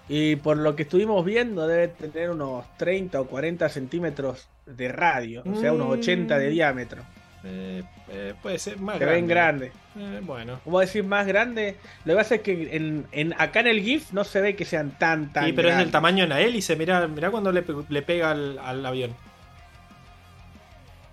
Y 0.09 0.35
por 0.35 0.57
lo 0.57 0.75
que 0.75 0.83
estuvimos 0.83 1.23
viendo, 1.23 1.65
debe 1.65 1.87
tener 1.87 2.29
unos 2.31 2.65
30 2.77 3.21
o 3.21 3.25
40 3.27 3.69
centímetros 3.69 4.49
de 4.65 4.89
radio, 4.91 5.43
o 5.49 5.55
sea, 5.59 5.71
unos 5.71 5.87
Mm. 5.87 5.91
80 5.91 6.37
de 6.37 6.49
diámetro. 6.49 7.01
Eh, 7.45 7.83
eh, 8.09 8.33
puede 8.41 8.59
ser 8.59 8.77
más 8.79 8.97
Se 8.97 8.99
grande. 9.05 9.15
ven 9.21 9.27
grandes. 9.29 9.71
Eh, 9.97 10.19
bueno. 10.23 10.59
¿Cómo 10.65 10.79
decir 10.81 11.03
más 11.05 11.25
grande? 11.25 11.77
Lo 12.03 12.13
que 12.13 12.17
pasa 12.17 12.35
es 12.35 12.41
que 12.41 12.75
en, 12.75 13.05
en- 13.13 13.33
acá 13.37 13.61
en 13.61 13.67
el 13.67 13.81
GIF 13.81 14.11
no 14.11 14.23
se 14.25 14.41
ve 14.41 14.55
que 14.57 14.65
sean 14.65 14.91
tan, 14.97 15.31
tan 15.31 15.45
Sí, 15.45 15.53
pero 15.53 15.69
es 15.69 15.75
grandes. 15.75 15.91
tamaño 15.93 16.23
de 16.23 16.29
la 16.29 16.41
hélice. 16.41 16.75
Mirá, 16.75 17.07
mirá 17.07 17.31
cuando 17.31 17.51
le, 17.53 17.63
le 17.89 18.01
pega 18.01 18.31
al, 18.31 18.59
al 18.59 18.85
avión. 18.85 19.11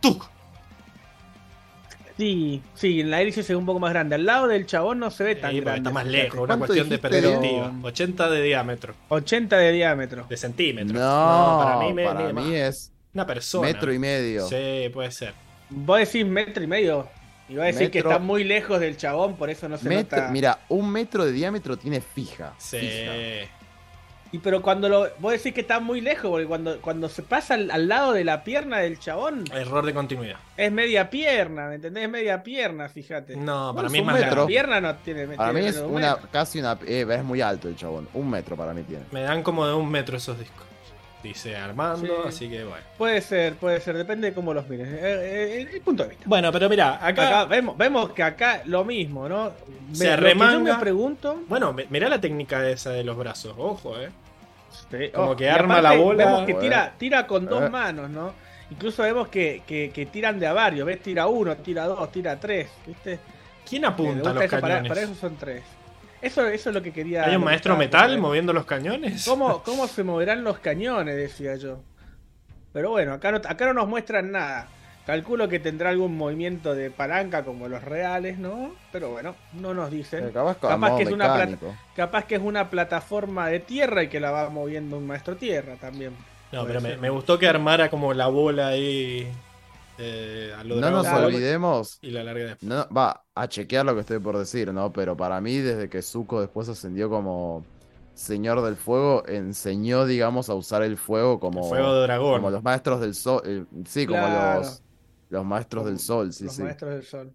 ¡Tuc! 0.01 0.29
Sí, 2.21 2.63
sí, 2.75 3.01
en 3.01 3.11
la 3.11 3.23
hélice 3.23 3.43
se 3.43 3.55
ve 3.55 3.57
un 3.57 3.65
poco 3.67 3.81
más 3.81 3.93
grande. 3.93 4.15
Al 4.15 4.27
lado 4.27 4.47
del 4.47 4.67
chabón 4.67 4.99
no 4.99 5.11
se 5.11 5.25
ve 5.25 5.35
tan 5.37 5.53
Sí, 5.53 5.61
grande. 5.61 5.79
está 5.79 5.91
más 5.91 6.07
lejos, 6.07 6.39
una 6.41 6.47
¿Cuánto 6.49 6.67
cuestión 6.67 6.89
de 6.91 6.99
perspectiva. 6.99 7.41
Diego? 7.41 7.73
80 7.83 8.31
de 8.31 8.43
diámetro, 8.43 8.95
80 9.09 9.57
de 9.57 9.73
diámetro. 9.73 10.27
de 10.29 10.37
centímetros. 10.37 10.93
No, 11.01 11.61
para 11.65 11.79
mí, 11.81 11.93
me, 11.95 12.05
para 12.05 12.33
mí 12.33 12.55
es 12.55 12.93
una 13.15 13.27
persona. 13.27 13.67
metro 13.69 13.93
y 13.93 13.99
medio. 13.99 14.47
Sí, 14.47 14.91
puede 14.93 15.11
ser. 15.11 15.33
Vos 15.71 15.99
decís 15.99 16.27
metro 16.27 16.63
y 16.63 16.67
medio. 16.67 17.09
Y 17.49 17.55
va 17.57 17.65
a 17.65 17.67
decir 17.67 17.91
que 17.91 17.99
está 17.99 18.19
muy 18.21 18.45
lejos 18.45 18.79
del 18.79 18.97
chabón, 18.97 19.35
por 19.37 19.51
eso 19.51 19.69
no 19.69 19.77
se 19.77 19.89
Metro- 19.89 20.19
nota. 20.19 20.31
Mira, 20.31 20.61
un 20.69 20.89
metro 20.93 21.25
de 21.25 21.33
diámetro 21.33 21.77
tiene 21.77 22.01
fija. 22.01 22.53
Sí. 22.59 22.79
fija. 22.79 23.13
Y 24.33 24.39
pero 24.39 24.63
cuando 24.63 24.89
lo. 24.89 25.09
Vos 25.19 25.33
decís 25.33 25.53
que 25.53 25.61
está 25.63 25.81
muy 25.81 26.01
lejos, 26.01 26.31
porque 26.31 26.47
cuando, 26.47 26.81
cuando 26.81 27.09
se 27.09 27.23
pasa 27.23 27.55
al, 27.55 27.69
al 27.71 27.89
lado 27.89 28.13
de 28.13 28.23
la 28.23 28.45
pierna 28.45 28.79
del 28.79 28.99
chabón, 29.01 29.45
Error 29.53 29.85
de 29.85 29.93
continuidad. 29.93 30.37
es 30.57 30.71
media 30.71 31.11
pierna, 31.11 31.67
¿me 31.69 31.75
entendés? 31.77 32.05
Es 32.05 32.11
media 32.11 32.41
pierna, 32.43 32.89
fíjate. 32.89 33.35
No, 33.37 33.75
para 33.75 33.89
mí 33.89 33.99
es 33.99 34.05
más 34.05 34.15
metro. 34.15 34.29
La 34.29 34.35
grande. 34.37 34.53
pierna 34.53 34.81
no 34.81 34.95
tiene. 34.97 35.27
Para 35.37 35.53
mí 35.53 35.61
es 35.67 35.79
un 35.79 35.95
una, 35.95 36.17
casi 36.31 36.61
una. 36.61 36.79
eh, 36.87 37.05
es 37.11 37.25
muy 37.25 37.41
alto 37.41 37.67
el 37.69 37.75
chabón. 37.75 38.07
Un 38.15 38.31
metro 38.31 38.57
para 38.57 38.73
mí 38.73 38.83
tiene. 38.85 39.03
Me 39.11 39.23
dan 39.23 39.43
como 39.43 39.67
de 39.67 39.75
un 39.75 39.91
metro 39.91 40.17
esos 40.17 40.39
discos. 40.39 40.65
Dice 41.23 41.55
Armando, 41.55 42.07
Sí. 42.23 42.29
así 42.29 42.49
que 42.49 42.65
bueno. 42.65 42.83
Puede 42.97 43.21
ser, 43.21 43.55
puede 43.57 43.79
ser, 43.83 43.95
depende 43.95 44.29
de 44.29 44.35
cómo 44.35 44.55
los 44.55 44.67
mires. 44.71 44.89
Eh, 44.89 45.01
eh, 45.03 45.69
el 45.71 45.81
punto 45.83 46.05
de 46.05 46.09
vista. 46.11 46.25
Bueno, 46.27 46.51
pero 46.51 46.67
mira, 46.71 46.95
acá. 47.07 47.29
Acá 47.41 47.45
vemos, 47.45 47.77
vemos 47.77 48.13
que 48.13 48.23
acá 48.23 48.63
lo 48.65 48.85
mismo, 48.87 49.29
¿no? 49.29 49.53
Se 49.93 50.05
que 50.05 50.11
yo 50.13 50.17
remanga. 50.17 50.75
me 50.77 50.81
pregunto. 50.81 51.43
Bueno, 51.47 51.75
mi- 51.75 51.85
mirá 51.91 52.09
la 52.09 52.19
técnica 52.23 52.67
esa 52.71 52.91
de 52.93 53.05
los 53.05 53.19
brazos. 53.19 53.55
Ojo, 53.59 54.01
eh. 54.01 54.09
Sí, 54.71 55.11
Como 55.15 55.31
oh, 55.33 55.37
que 55.37 55.45
y 55.45 55.49
arma 55.49 55.81
la 55.81 55.93
bola. 55.93 56.25
Vemos 56.27 56.47
que 56.47 56.55
tira, 56.55 56.95
tira 56.99 57.27
con 57.27 57.47
dos 57.47 57.63
Eh. 57.65 57.71
manos, 57.71 58.11
¿no? 58.11 58.33
Incluso 58.71 59.03
vemos 59.03 59.29
que, 59.29 59.63
que, 59.67 59.91
que 59.91 60.07
tiran 60.07 60.39
de 60.39 60.47
a 60.47 60.53
varios. 60.53 60.87
¿Ves? 60.87 61.03
Tira 61.03 61.27
uno, 61.27 61.57
tira 61.57 61.87
dos, 61.87 62.11
tira 62.13 62.39
tres. 62.39 62.69
¿Viste? 62.87 63.19
¿Quién 63.69 63.85
apunta 63.85 64.15
gusta 64.15 64.33
los 64.35 64.43
eso, 64.45 64.61
para, 64.61 64.75
cañones? 64.75 64.89
para 64.89 65.03
eso 65.03 65.15
son 65.15 65.37
tres. 65.37 65.63
Eso, 66.23 66.47
eso 66.47 66.69
es 66.71 66.75
lo 66.75 66.83
que 66.83 66.93
quería. 66.93 67.25
¿Hay 67.25 67.37
un 67.37 67.45
maestro 67.45 67.77
metal 67.77 68.19
moviendo 68.19 68.53
los 68.53 68.65
cañones? 68.67 69.25
¿Cómo, 69.25 69.63
¿Cómo 69.65 69.87
se 69.89 70.05
moverán 70.05 70.45
los 70.45 70.59
cañones? 70.59 71.17
Decía 71.17 71.57
yo. 71.57 71.81
Pero 72.73 72.91
bueno, 72.91 73.15
acá 73.15 73.33
no, 73.33 73.39
acá 73.39 73.67
no 73.67 73.75
nos 73.75 73.89
muestran 73.89 74.31
nada. 74.31 74.69
Calculo 75.11 75.49
que 75.49 75.59
tendrá 75.59 75.91
algún 75.91 76.17
movimiento 76.17 76.73
de 76.73 76.89
palanca 76.93 77.45
como 77.45 77.67
los 77.67 77.83
reales, 77.83 78.39
¿no? 78.39 78.71
Pero 78.93 79.11
bueno, 79.11 79.35
no 79.55 79.75
nos 79.75 79.91
dicen. 79.91 80.29
Eh, 80.29 80.31
Capaz, 80.33 80.97
que 80.97 81.03
es 81.03 81.11
una 81.11 81.25
plata- 81.25 81.47
mecánico. 81.47 81.75
Capaz 81.97 82.25
que 82.27 82.37
es 82.37 82.41
una 82.41 82.71
plataforma 82.71 83.49
de 83.49 83.59
tierra 83.59 84.05
y 84.05 84.09
que 84.09 84.21
la 84.21 84.31
va 84.31 84.49
moviendo 84.51 84.97
un 84.99 85.09
maestro 85.09 85.35
tierra 85.37 85.75
también. 85.81 86.13
No, 86.53 86.65
pero 86.65 86.81
me, 86.81 87.11
gustó 87.11 87.41
que 87.41 87.49
armara 87.49 87.91
como 87.91 88.15
la 88.15 88.29
bola 88.29 88.69
ahí. 88.69 89.29
eh, 89.99 90.55
a 90.57 90.63
lo 90.63 90.77
No 90.77 90.91
nos 90.93 91.09
olvidemos. 91.09 91.99
Y 92.03 92.11
la 92.13 92.23
larga 92.23 92.45
después. 92.45 92.69
No, 92.69 92.87
va 92.97 93.25
a 93.35 93.49
chequear 93.49 93.85
lo 93.85 93.95
que 93.95 94.01
estoy 94.03 94.21
por 94.21 94.39
decir, 94.39 94.73
¿no? 94.73 94.93
Pero 94.93 95.17
para 95.17 95.41
mí, 95.41 95.57
desde 95.59 95.89
que 95.89 96.03
Zuko 96.03 96.41
después 96.41 96.69
ascendió 96.69 97.11
como 97.11 97.65
Señor 98.15 98.63
del 98.63 98.77
Fuego, 98.77 99.25
enseñó, 99.27 100.07
digamos, 100.07 100.49
a 100.51 100.55
usar 100.55 100.83
el 100.85 100.97
fuego 100.97 101.41
como, 101.41 101.63
El 101.65 101.69
fuego 101.69 101.95
de 101.97 102.03
dragón. 102.03 102.35
como 102.37 102.51
los 102.51 102.63
maestros 102.63 103.01
del 103.01 103.15
sol. 103.15 103.43
eh, 103.45 103.65
sí, 103.87 104.07
como 104.07 104.21
Claro. 104.21 104.61
los, 104.61 104.83
los 105.31 105.45
maestros 105.45 105.87
del 105.87 105.99
sol, 105.99 106.33
sí, 106.33 106.45
Los 106.45 106.57
sí. 106.57 106.63
maestros 106.63 106.93
del 106.93 107.05
sol. 107.05 107.33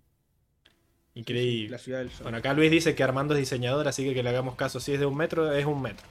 Increíble. 1.15 1.69
La 1.69 1.77
ciudad 1.77 1.99
del 1.99 2.11
sol. 2.11 2.23
Bueno, 2.23 2.37
acá 2.37 2.53
Luis 2.53 2.69
dice 2.69 2.93
que 2.93 3.03
Armando 3.03 3.33
es 3.33 3.39
diseñador, 3.39 3.87
así 3.87 4.03
que 4.03 4.13
que 4.13 4.21
le 4.21 4.29
hagamos 4.29 4.55
caso. 4.55 4.81
Si 4.81 4.93
es 4.93 4.99
de 4.99 5.05
un 5.05 5.15
metro, 5.15 5.51
es 5.51 5.65
un 5.65 5.81
metro. 5.81 6.05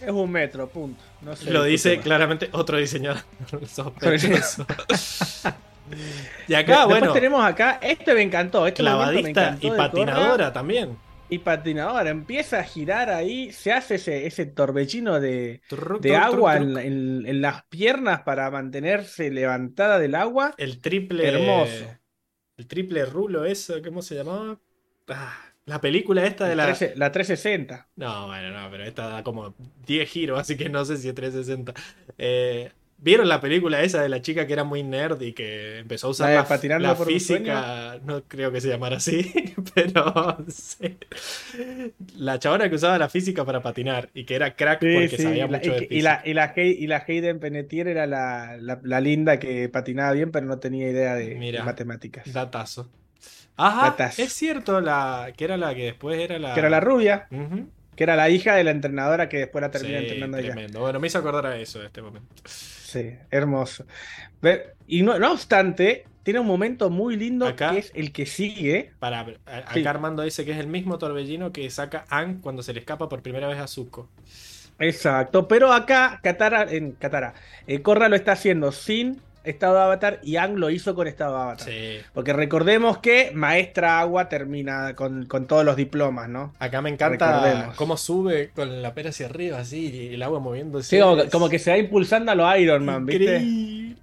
Es 0.00 0.10
un 0.10 0.30
metro, 0.30 0.68
punto. 0.68 1.02
No 1.22 1.32
Lo 1.50 1.62
dice 1.62 2.00
claramente 2.00 2.48
otro 2.52 2.76
diseñador. 2.78 3.22
Sospechoso. 3.66 4.66
y 6.48 6.54
acá, 6.54 6.78
Después 6.78 6.86
bueno, 6.88 7.12
tenemos 7.12 7.44
acá, 7.44 7.78
este 7.80 8.12
me 8.12 8.22
encantó, 8.22 8.66
este 8.66 8.82
momento 8.82 9.12
me 9.12 9.12
clavadista 9.22 9.48
encantó 9.48 9.66
y 9.66 9.70
patinadora 9.70 10.52
también. 10.52 10.98
Y 11.34 11.38
patinadora, 11.38 12.10
empieza 12.10 12.60
a 12.60 12.64
girar 12.64 13.10
ahí, 13.10 13.52
se 13.52 13.72
hace 13.72 13.96
ese, 13.96 14.26
ese 14.26 14.46
torbellino 14.46 15.20
de, 15.20 15.60
Truc, 15.68 16.00
de 16.00 16.10
truc, 16.10 16.22
agua 16.22 16.56
truc, 16.56 16.68
en, 16.70 16.78
en- 16.78 17.26
en 17.26 17.40
las 17.40 17.64
piernas 17.66 18.22
para 18.22 18.50
mantenerse 18.50 19.30
levantada 19.30 19.98
del 19.98 20.14
agua. 20.14 20.54
El 20.56 20.80
triple. 20.80 21.26
Hermoso. 21.28 21.86
El 22.56 22.66
triple 22.68 23.04
rulo, 23.04 23.44
eso, 23.44 23.74
¿cómo 23.82 24.00
se 24.02 24.14
llamaba? 24.14 24.58
Ah, 25.08 25.36
la 25.66 25.80
película 25.80 26.24
esta 26.24 26.46
de 26.46 26.54
la. 26.56 26.64
13 26.66 26.94
la 26.96 27.10
360. 27.10 27.88
No, 27.96 28.26
bueno, 28.28 28.50
no, 28.50 28.70
pero 28.70 28.84
esta 28.84 29.08
da 29.08 29.22
como 29.24 29.54
10 29.86 30.08
giros, 30.08 30.38
así 30.38 30.56
que 30.56 30.68
no 30.68 30.84
sé 30.84 30.96
si 30.98 31.08
es 31.08 31.14
360. 31.14 31.74
Eh, 32.18 32.70
¿Vieron 33.04 33.28
la 33.28 33.38
película 33.38 33.82
esa 33.82 34.00
de 34.00 34.08
la 34.08 34.22
chica 34.22 34.46
que 34.46 34.54
era 34.54 34.64
muy 34.64 34.82
nerd 34.82 35.20
y 35.20 35.34
que 35.34 35.80
empezó 35.80 36.06
a 36.06 36.10
usar 36.10 36.30
La 36.80 36.96
física? 36.96 38.00
No 38.04 38.22
creo 38.22 38.50
que 38.50 38.62
se 38.62 38.68
llamara 38.68 38.96
así, 38.96 39.30
pero 39.74 40.38
sí. 40.48 40.96
La 42.16 42.38
chabona 42.38 42.70
que 42.70 42.76
usaba 42.76 42.96
la 42.98 43.10
física 43.10 43.44
para 43.44 43.60
patinar 43.62 44.08
y 44.14 44.24
que 44.24 44.34
era 44.34 44.56
crack 44.56 44.80
Sí, 44.80 44.94
porque 44.94 45.08
sí, 45.18 45.22
sabía 45.22 45.46
mucho 45.46 45.76
y, 45.76 45.80
de 45.80 45.88
y 45.90 46.00
la, 46.00 46.22
y, 46.24 46.32
la, 46.32 46.54
Hei- 46.54 46.76
y 46.78 46.86
la 46.86 47.04
Hayden 47.06 47.40
Panettiere 47.40 47.90
era 47.90 48.06
la, 48.06 49.00
linda 49.00 49.38
que 49.38 49.68
patinaba 49.68 50.12
bien, 50.12 50.30
pero 50.32 50.46
no 50.46 50.58
tenía 50.58 50.88
idea 50.88 51.14
de, 51.14 51.60
matemáticas. 51.62 52.32
Datazo. 52.32 52.88
Ajá, 53.56 53.90
Datazo. 53.90 54.22
es 54.22 54.32
cierto, 54.32 54.80
la 54.80 55.30
que 55.36 55.44
era 55.44 55.56
la 55.58 55.74
que 55.74 55.84
después 55.84 56.18
era 56.18 56.38
la. 56.38 56.54
Que 56.54 56.60
era 56.60 56.70
la 56.70 56.80
rubia, 56.80 57.28
que 57.96 58.02
era 58.02 58.16
la 58.16 58.30
hija 58.30 58.54
de 58.56 58.64
la 58.64 58.70
entrenadora 58.70 59.28
que 59.28 59.38
después 59.38 59.62
la 59.62 59.70
terminó 59.70 59.98
Sí, 59.98 60.04
entrenando 60.04 60.38
ella. 60.38 60.52
tremendo. 60.52 60.80
Bueno, 60.80 60.98
me 61.00 61.06
hizo 61.06 61.18
acordar 61.18 61.46
a 61.46 61.56
eso 61.58 61.80
de 61.80 61.86
este 61.86 62.02
momento. 62.02 62.28
Sí, 62.94 63.16
hermoso. 63.30 63.84
Ve- 64.40 64.74
Y 64.86 65.02
no, 65.02 65.18
no 65.18 65.32
obstante, 65.32 66.04
tiene 66.22 66.40
un 66.40 66.46
momento 66.46 66.90
muy 66.90 67.16
lindo 67.16 67.46
Acá- 67.46 67.72
que 67.72 67.78
es 67.78 67.92
el 67.94 68.12
que 68.12 68.26
sigue. 68.26 68.92
Para, 68.98 69.20
a- 69.20 69.56
acá 69.58 69.72
Sí. 69.74 69.86
Armando 69.86 70.22
dice 70.22 70.44
que 70.44 70.52
es 70.52 70.58
el 70.58 70.66
mismo 70.66 70.98
torbellino 70.98 71.52
que 71.52 71.68
saca 71.70 72.04
Ang 72.10 72.40
cuando 72.40 72.62
se 72.62 72.72
le 72.72 72.80
escapa 72.80 73.08
por 73.08 73.22
primera 73.22 73.48
vez 73.48 73.58
a 73.58 73.66
Zuko. 73.66 74.08
Exacto, 74.78 75.46
pero 75.48 75.72
acá 75.72 76.20
Katara, 76.22 76.64
en 76.70 76.92
Katara, 76.92 77.34
eh, 77.66 77.80
Korra 77.82 78.08
lo 78.08 78.16
está 78.16 78.32
haciendo 78.32 78.72
sin 78.72 79.20
estado 79.44 79.74
de 79.74 79.80
avatar 79.82 80.20
y 80.22 80.36
Ang 80.36 80.56
lo 80.56 80.70
hizo 80.70 80.94
con 80.94 81.06
estado 81.06 81.36
de 81.36 81.42
avatar. 81.42 81.66
Sí. 81.68 81.98
Porque 82.12 82.32
recordemos 82.32 82.98
que 82.98 83.30
Maestra 83.34 84.00
Agua 84.00 84.28
termina 84.28 84.94
con, 84.94 85.26
con 85.26 85.46
todos 85.46 85.64
los 85.64 85.76
diplomas, 85.76 86.28
¿no? 86.28 86.52
Acá 86.58 86.82
me 86.82 86.90
encanta 86.90 87.42
Recordemos. 87.42 87.76
cómo 87.76 87.96
sube 87.96 88.50
con 88.54 88.82
la 88.82 88.94
pera 88.94 89.10
hacia 89.10 89.26
arriba, 89.26 89.58
así, 89.58 89.90
y 90.10 90.14
el 90.14 90.22
agua 90.22 90.40
moviéndose. 90.40 90.96
Sí, 90.96 91.28
como, 91.30 91.48
que 91.48 91.58
se 91.58 91.70
va 91.70 91.78
impulsando 91.78 92.32
a 92.32 92.34
los 92.34 92.58
Iron 92.58 92.84
Man, 92.84 93.06
¿viste? 93.06 93.24
increíble. 93.24 93.96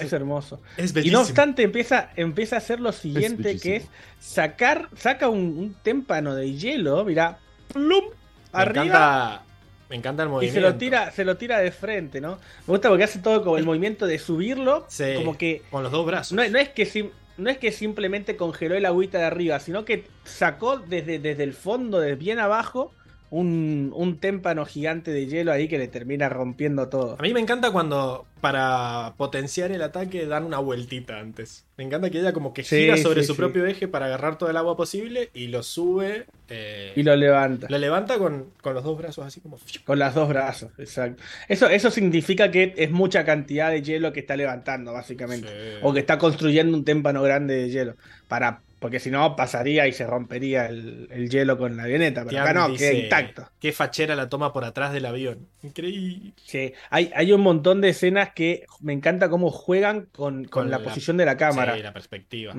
Es 0.00 0.12
hermoso. 0.12 0.60
Es 0.76 0.94
Y 0.96 1.10
no 1.10 1.20
obstante, 1.20 1.62
empieza, 1.62 2.10
empieza 2.16 2.56
a 2.56 2.58
hacer 2.58 2.80
lo 2.80 2.90
siguiente, 2.92 3.58
que 3.58 3.76
es 3.76 3.88
sacar, 4.18 4.88
saca 4.96 5.28
un, 5.28 5.40
un 5.58 5.76
témpano 5.82 6.34
de 6.34 6.54
hielo, 6.54 7.04
mira, 7.04 7.38
plum, 7.72 8.04
me 8.52 8.62
arriba 8.62 8.84
encanta, 8.86 9.42
me 9.88 9.96
encanta 9.96 10.22
el 10.22 10.28
y 10.28 10.32
movimiento. 10.32 10.54
se 10.54 10.60
lo 10.60 10.76
tira, 10.76 11.10
se 11.10 11.24
lo 11.24 11.36
tira 11.36 11.58
de 11.58 11.70
frente, 11.72 12.20
¿no? 12.20 12.32
Me 12.66 12.72
gusta 12.72 12.88
porque 12.88 13.04
hace 13.04 13.18
todo 13.20 13.42
como 13.42 13.56
el 13.58 13.64
movimiento 13.66 14.06
de 14.06 14.18
subirlo, 14.18 14.86
Sí, 14.88 15.14
como 15.16 15.36
que 15.38 15.62
con 15.70 15.82
los 15.82 15.92
dos 15.92 16.06
brazos. 16.06 16.32
no, 16.36 16.46
no 16.48 16.58
es 16.58 16.68
que 16.70 16.84
sim- 16.86 17.10
no 17.36 17.50
es 17.50 17.58
que 17.58 17.70
simplemente 17.72 18.36
congeló 18.36 18.74
el 18.74 18.84
agüita 18.84 19.18
de 19.18 19.24
arriba, 19.24 19.60
sino 19.60 19.84
que 19.84 20.04
sacó 20.24 20.78
desde, 20.78 21.18
desde 21.20 21.44
el 21.44 21.54
fondo, 21.54 22.00
de 22.00 22.16
bien 22.16 22.38
abajo, 22.40 22.92
un, 23.30 23.92
un 23.94 24.18
témpano 24.18 24.64
gigante 24.64 25.10
de 25.10 25.26
hielo 25.26 25.52
ahí 25.52 25.68
que 25.68 25.78
le 25.78 25.88
termina 25.88 26.28
rompiendo 26.28 26.88
todo. 26.88 27.16
A 27.18 27.22
mí 27.22 27.34
me 27.34 27.40
encanta 27.40 27.70
cuando 27.70 28.26
para 28.40 29.14
potenciar 29.16 29.72
el 29.72 29.82
ataque 29.82 30.24
dan 30.26 30.44
una 30.44 30.58
vueltita 30.58 31.18
antes. 31.18 31.66
Me 31.76 31.84
encanta 31.84 32.08
que 32.08 32.20
ella 32.20 32.32
como 32.32 32.54
que 32.54 32.62
Sí, 32.62 32.76
gira 32.76 32.96
sobre 32.96 33.22
sí, 33.22 33.26
su 33.26 33.32
sí. 33.34 33.38
propio 33.38 33.66
eje 33.66 33.88
para 33.88 34.06
agarrar 34.06 34.38
todo 34.38 34.48
el 34.48 34.56
agua 34.56 34.76
posible 34.76 35.30
y 35.34 35.48
lo 35.48 35.62
sube. 35.64 36.26
eh, 36.48 36.92
Y 36.94 37.02
lo 37.02 37.16
levanta. 37.16 37.66
lo 37.68 37.78
levanta 37.78 38.16
con, 38.18 38.46
con 38.62 38.74
los 38.74 38.84
dos 38.84 38.96
brazos 38.96 39.26
así 39.26 39.40
como... 39.40 39.58
Con 39.84 39.98
las 39.98 40.14
dos 40.14 40.28
brazos, 40.28 40.70
exacto. 40.78 41.22
Eso, 41.48 41.68
eso 41.68 41.90
significa 41.90 42.50
que 42.50 42.74
es 42.76 42.90
mucha 42.92 43.24
cantidad 43.24 43.70
de 43.70 43.82
hielo 43.82 44.12
que 44.12 44.20
está 44.20 44.36
levantando, 44.36 44.92
básicamente. 44.92 45.48
O 45.82 45.92
que 45.92 46.00
está 46.00 46.16
construyendo 46.18 46.76
un 46.76 46.84
témpano 46.84 47.22
grande 47.22 47.54
de 47.56 47.70
hielo. 47.70 47.96
Para, 48.28 48.62
porque 48.80 49.00
si 49.00 49.10
no, 49.10 49.34
pasaría 49.36 49.86
y 49.86 49.92
se 49.92 50.06
rompería 50.06 50.66
el, 50.66 51.08
el 51.10 51.28
hielo 51.28 51.58
con 51.58 51.76
la 51.76 51.84
avioneta. 51.84 52.24
Pero 52.24 52.40
acá 52.40 52.52
no, 52.54 52.74
queda 52.74 52.92
intacto. 52.92 53.48
Qué 53.60 53.72
fachera 53.72 54.14
la 54.16 54.28
toma 54.28 54.52
por 54.52 54.64
atrás 54.64 54.92
del 54.92 55.06
avión. 55.06 55.48
Increíble. 55.62 56.32
Sí, 56.36 56.72
hay, 56.90 57.10
hay 57.14 57.32
un 57.32 57.40
montón 57.40 57.80
de 57.80 57.90
escenas 57.90 58.30
que 58.34 58.64
me 58.80 58.92
encanta 58.92 59.28
cómo 59.28 59.50
juegan 59.50 60.06
con, 60.12 60.44
con 60.44 60.48
Con 60.64 60.70
la, 60.70 60.78
la- 60.78 60.84
posición 60.84 61.16
de 61.16 61.24
la 61.26 61.36
cámara. 61.36 61.74
Sí, 61.76 61.82
la 61.82 61.92
perspectiva. 61.92 62.54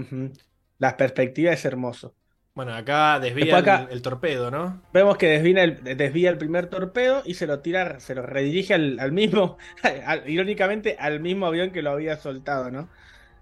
La 0.78 0.96
perspectiva 0.98 1.52
es 1.52 1.66
hermoso. 1.66 2.16
Bueno, 2.56 2.74
acá 2.74 3.20
desvía 3.20 3.58
acá- 3.58 3.88
el, 3.90 3.94
el 3.94 4.02
torpedo, 4.02 4.52
¿no? 4.52 4.82
Vemos 4.92 5.18
que 5.18 5.28
desvía 5.28 5.64
el, 5.64 5.82
desvía 5.98 6.30
el 6.30 6.38
primer 6.38 6.68
torpedo 6.68 7.22
y 7.26 7.36
se 7.36 7.48
lo 7.48 7.60
tira, 7.60 8.00
se 8.02 8.16
lo 8.16 8.24
redirige 8.24 8.74
al, 8.74 9.00
al 9.00 9.12
mismo, 9.14 9.58
al- 10.06 10.30
irónicamente, 10.30 10.98
al 11.00 11.22
mismo 11.22 11.46
avión 11.46 11.72
que 11.72 11.82
lo 11.82 11.92
había 11.92 12.18
soltado, 12.18 12.70
¿no? 12.72 12.90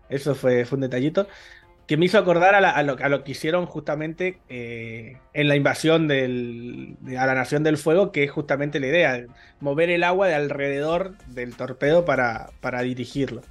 Eso 0.09 0.35
fue, 0.35 0.65
fue 0.65 0.77
un 0.77 0.81
detallito 0.81 1.27
que 1.87 1.95
me 1.97 2.05
hizo 2.05 2.17
acordar 2.17 2.53
a, 2.53 2.61
la- 2.61 2.69
a 2.71 2.83
lo, 2.83 2.97
a 3.01 3.09
lo 3.09 3.23
que 3.23 3.31
hicieron 3.31 3.65
justamente 3.65 4.39
eh, 4.49 5.17
en 5.33 5.47
la 5.47 5.55
invasión 5.55 6.07
del, 6.07 6.97
de- 6.99 7.17
a 7.17 7.25
la 7.25 7.33
Nación 7.33 7.63
del 7.63 7.77
Fuego, 7.77 8.11
que 8.11 8.23
es 8.25 8.31
justamente 8.31 8.79
la 8.79 8.87
idea, 8.87 9.25
mover 9.61 9.89
el 9.89 10.03
agua 10.03 10.27
de 10.27 10.35
alrededor 10.35 11.17
del 11.27 11.55
torpedo 11.55 12.03
para, 12.05 12.49
para 12.61 12.81
dirigirlo. 12.81 13.41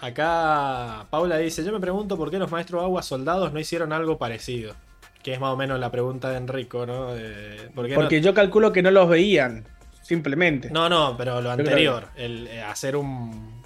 Acá 0.00 1.06
Paula 1.10 1.38
dice, 1.38 1.64
yo 1.64 1.72
me 1.72 1.80
pregunto 1.80 2.16
por 2.16 2.30
qué 2.30 2.38
los 2.38 2.50
maestros 2.50 2.82
agua 2.82 3.02
soldados 3.02 3.52
no 3.52 3.60
hicieron 3.60 3.92
algo 3.92 4.18
parecido. 4.18 4.74
Que 5.22 5.32
es 5.34 5.40
más 5.40 5.52
o 5.52 5.56
menos 5.56 5.78
la 5.78 5.92
pregunta 5.92 6.30
de 6.30 6.38
Enrico, 6.38 6.84
¿no? 6.86 7.14
De- 7.14 7.70
¿por 7.74 7.86
qué 7.86 7.94
no- 7.94 8.00
Porque 8.00 8.20
yo 8.20 8.34
calculo 8.34 8.72
que 8.72 8.82
no 8.82 8.90
los 8.90 9.08
veían, 9.08 9.64
simplemente. 10.02 10.70
No, 10.70 10.88
no, 10.88 11.16
pero 11.16 11.36
lo 11.36 11.42
Yo 11.44 11.50
anterior, 11.52 12.08
el 12.16 12.48
eh, 12.48 12.60
hacer 12.62 12.96
un, 12.96 13.61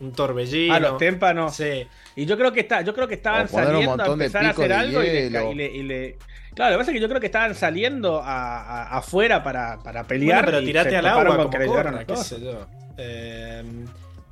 un 0.00 0.12
torbellino. 0.12 0.74
a 0.74 0.80
los 0.80 0.98
témpanos. 0.98 1.54
Sí, 1.56 1.86
Y 2.16 2.24
yo 2.26 2.36
creo 2.36 2.52
que 2.52 2.60
está, 2.60 2.82
yo 2.82 2.94
creo 2.94 3.08
que 3.08 3.14
estaban 3.14 3.46
O 3.46 3.48
poner 3.48 3.66
un 3.68 3.72
saliendo 3.72 3.92
a 3.92 3.96
montón 3.96 4.18
de 4.18 4.24
empezar 4.26 4.44
a 4.46 4.50
hacer 4.50 4.68
de 4.68 4.74
algo 4.74 5.02
y 5.02 5.06
le, 5.06 5.26
y 5.50 5.54
le- 5.54 5.76
y 5.76 5.82
le- 5.82 6.18
Claro, 6.54 6.72
lo 6.72 6.76
que 6.76 6.80
pasa 6.82 6.90
es 6.90 6.94
que 6.96 7.00
yo 7.00 7.08
creo 7.08 7.20
que 7.20 7.26
estaban 7.26 7.54
saliendo 7.54 8.20
a- 8.20 8.60
a- 8.62 8.98
afuera 8.98 9.42
para, 9.44 9.78
para 9.78 10.04
pelear. 10.04 10.44
Bueno, 10.44 10.58
pero 10.58 10.66
tirate 10.66 10.96
al 10.96 11.06
agua 11.06 11.36
como 11.36 11.50
que 11.50 11.66
corra, 11.66 11.98
qué 12.00 12.04
cosas. 12.06 12.26
sé 12.26 12.40
yo. 12.40 12.66
Eh, 12.96 13.62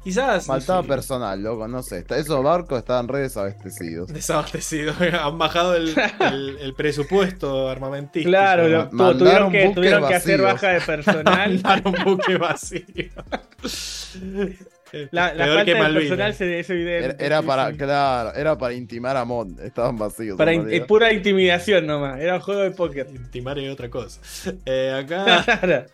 quizás... 0.02 0.46
Faltaba 0.46 0.82
sí, 0.82 0.88
personal, 0.88 1.40
loco, 1.40 1.68
no 1.68 1.82
sé. 1.84 2.04
Esos 2.16 2.42
barcos 2.42 2.78
estaban 2.80 3.06
re 3.06 3.20
desabastecidos. 3.20 4.08
Desabastecido. 4.12 4.92
Han 5.22 5.38
bajado 5.38 5.76
el, 5.76 5.94
el- 6.20 6.58
el 6.60 6.74
presupuesto 6.74 7.68
armamentístico. 7.68 8.28
Claro, 8.30 8.66
lo- 8.68 8.88
tuvieron 9.16 9.52
que, 9.52 9.70
tuvieron 9.72 10.08
que 10.08 10.14
hacer 10.16 10.42
baja 10.42 10.68
de 10.70 10.80
personal. 10.80 11.52
Mandaron 11.62 11.94
buque 12.04 12.36
vacío. 12.38 12.84
la 15.10 15.34
la 15.34 15.44
Peor 15.44 15.56
falta 15.56 15.64
que 15.64 15.74
de 15.74 15.92
personal 16.00 16.34
se, 16.34 16.58
es 16.60 16.70
evidente. 16.70 17.04
Era, 17.24 17.26
era 17.26 17.42
para, 17.42 17.70
sí. 17.70 17.76
claro, 17.76 18.34
era 18.34 18.58
para 18.58 18.74
intimar 18.74 19.16
a 19.16 19.24
Mont. 19.24 19.58
Estaban 19.60 19.96
vacíos. 19.96 20.36
Para 20.36 20.52
in- 20.52 20.68
es 20.70 20.82
pura 20.84 21.12
intimidación 21.12 21.86
nomás. 21.86 22.20
Era 22.20 22.34
un 22.36 22.40
juego 22.40 22.60
de 22.62 22.70
póker. 22.70 23.06
Intimar 23.10 23.58
es 23.58 23.72
otra 23.72 23.88
cosa. 23.90 24.20
Eh, 24.66 24.92
acá. 24.96 25.86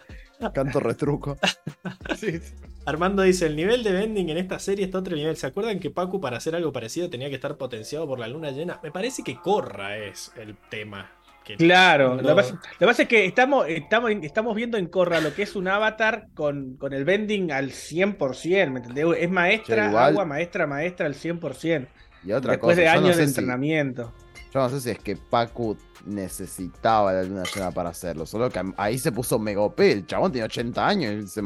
Canto 0.53 0.81
retruco. 0.81 1.39
Sí. 2.17 2.41
Armando 2.85 3.23
dice: 3.23 3.47
El 3.47 3.55
nivel 3.57 3.85
de 3.85 3.93
vending 3.93 4.31
en 4.31 4.39
esta 4.39 4.59
serie 4.59 4.85
está 4.85 4.99
a 4.99 5.01
otro 5.03 5.15
nivel. 5.15 5.37
¿Se 5.37 5.47
acuerdan 5.47 5.79
que 5.79 5.91
Pacu 5.91 6.21
para 6.21 6.39
hacer 6.39 6.55
algo 6.57 6.73
parecido 6.73 7.09
tenía 7.11 7.29
que 7.29 7.37
estar 7.37 7.57
potenciado 7.57 8.07
por 8.09 8.19
la 8.19 8.27
luna 8.29 8.51
llena? 8.51 8.81
Me 8.83 8.91
parece 8.91 9.23
que 9.23 9.37
Corra 9.37 9.99
es 9.99 10.33
el 10.37 10.57
tema. 10.69 11.11
Que- 11.45 11.57
Claro, 11.57 12.17
no- 12.17 12.23
lo, 12.23 12.29
que 12.29 12.35
pasa, 12.35 12.55
lo 12.55 12.79
que 12.79 12.87
pasa 12.87 13.03
es 13.03 13.09
que 13.09 13.25
estamos, 13.27 13.67
estamos, 13.69 14.11
estamos 14.23 14.55
viendo 14.55 14.79
en 14.79 14.87
Corra 14.87 15.21
lo 15.21 15.35
que 15.35 15.43
es 15.43 15.57
un 15.57 15.69
avatar 15.69 16.27
con, 16.35 16.77
con 16.77 16.93
el 16.93 17.05
bending 17.05 17.51
al 17.53 17.71
100%, 17.73 18.71
¿me 18.71 18.79
entendés? 18.81 19.05
Es 19.19 19.31
maestra, 19.31 19.89
igual- 19.89 20.11
agua, 20.13 20.25
maestra, 20.25 20.67
maestra 20.67 21.07
al 21.07 21.15
100%. 21.15 21.89
Y 22.25 22.33
otra 22.33 22.53
Después 22.53 22.77
cosa, 22.77 22.81
de 22.83 22.89
años 22.89 23.03
no 23.03 23.09
de 23.09 23.15
sé 23.15 23.23
entrenamiento. 23.25 24.13
Yo 24.53 24.61
no 24.61 24.69
sé 24.69 24.81
si 24.81 24.91
es 24.91 24.99
que 24.99 25.17
Pacu 25.17 25.77
necesitaba 26.05 27.13
la 27.13 27.23
luna 27.23 27.43
llena 27.55 27.71
para 27.71 27.91
hacerlo. 27.91 28.27
Solo 28.27 28.51
que 28.51 28.61
ahí 28.77 28.99
se 28.99 29.11
puso 29.11 29.39
mega 29.39 29.63
OP. 29.63 29.81
El 29.81 30.07
chabón 30.07 30.31
tenía 30.31 30.45
80 30.45 30.87
años 30.87 31.13
y 31.15 31.27
se, 31.27 31.41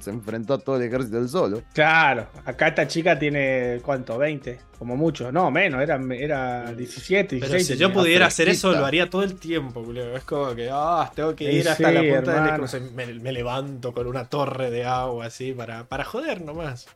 se 0.00 0.10
enfrentó 0.10 0.54
a 0.54 0.58
todo 0.58 0.76
el 0.76 0.82
ejército 0.82 1.16
del 1.16 1.28
solo. 1.28 1.62
Claro, 1.72 2.28
acá 2.44 2.68
esta 2.68 2.86
chica 2.86 3.18
tiene, 3.18 3.80
¿cuánto? 3.82 4.16
20, 4.16 4.60
como 4.78 4.96
mucho. 4.96 5.32
No, 5.32 5.50
menos, 5.50 5.82
era, 5.82 5.98
era 6.16 6.72
17, 6.72 7.36
16. 7.36 7.40
Pero 7.40 7.64
si 7.64 7.76
yo 7.76 7.92
pudiera 7.92 8.26
hacer 8.26 8.48
eso, 8.48 8.72
lo 8.72 8.86
haría 8.86 9.10
todo 9.10 9.24
el 9.24 9.34
tiempo, 9.34 9.82
boludo. 9.82 10.16
Es 10.16 10.24
como 10.24 10.54
que, 10.54 10.68
ah, 10.70 11.10
tengo 11.14 11.34
que 11.34 11.52
ir 11.52 11.68
hasta 11.68 11.88
sí, 11.88 11.94
la 11.94 12.00
punta 12.00 12.32
del 12.32 12.44
hermano. 12.44 12.64
escudo. 12.66 12.90
Me, 12.94 13.06
me 13.14 13.32
levanto 13.32 13.92
con 13.92 14.06
una 14.06 14.28
torre 14.28 14.70
de 14.70 14.84
agua 14.84 15.26
así 15.26 15.52
para, 15.52 15.84
para 15.84 16.04
joder 16.04 16.42
nomás. 16.42 16.86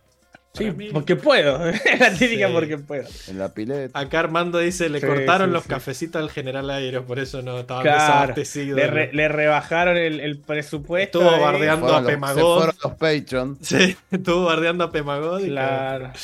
Sí, 0.53 0.70
mí. 0.73 0.89
porque 0.93 1.15
puedo. 1.17 1.59
La 2.01 2.11
típica 2.12 2.49
Sí. 2.49 2.53
porque 2.53 2.77
puedo. 2.79 3.07
En 3.29 3.39
la 3.39 3.55
pileta. 3.55 3.99
Acá 3.99 4.19
Armando 4.20 4.59
dice, 4.59 4.89
le 4.89 5.01
Sí, 5.01 5.07
cortaron 5.07 5.49
sí, 5.51 5.53
los 5.53 5.62
sí. 5.62 5.69
cafecitos 5.69 6.20
al 6.20 6.29
general 6.31 6.69
Aires, 6.70 7.03
por 7.07 7.19
eso 7.20 7.41
no 7.43 7.61
estaban 7.61 7.85
Claro, 7.85 8.01
desabastecidos. 8.03 8.77
Le, 8.77 8.87
re- 8.89 9.11
le 9.12 9.29
rebajaron 9.29 9.97
el, 9.97 10.19
el 10.20 10.39
presupuesto. 10.39 11.20
Estuvo 11.20 11.35
ahí. 11.37 11.41
bardeando. 11.43 11.87
Fueron 11.87 11.99
a 11.99 12.03
los- 12.03 12.11
Pemagod. 12.11 12.37
se 12.37 12.43
fueron 12.59 12.77
los 12.83 12.93
Patreon. 12.95 13.59
Sí, 13.62 13.97
estuvo 14.11 14.45
bardeando 14.47 14.85
a 14.85 14.91
Pemagod. 14.91 15.45
Claro. 15.45 16.11
Y 16.15 16.19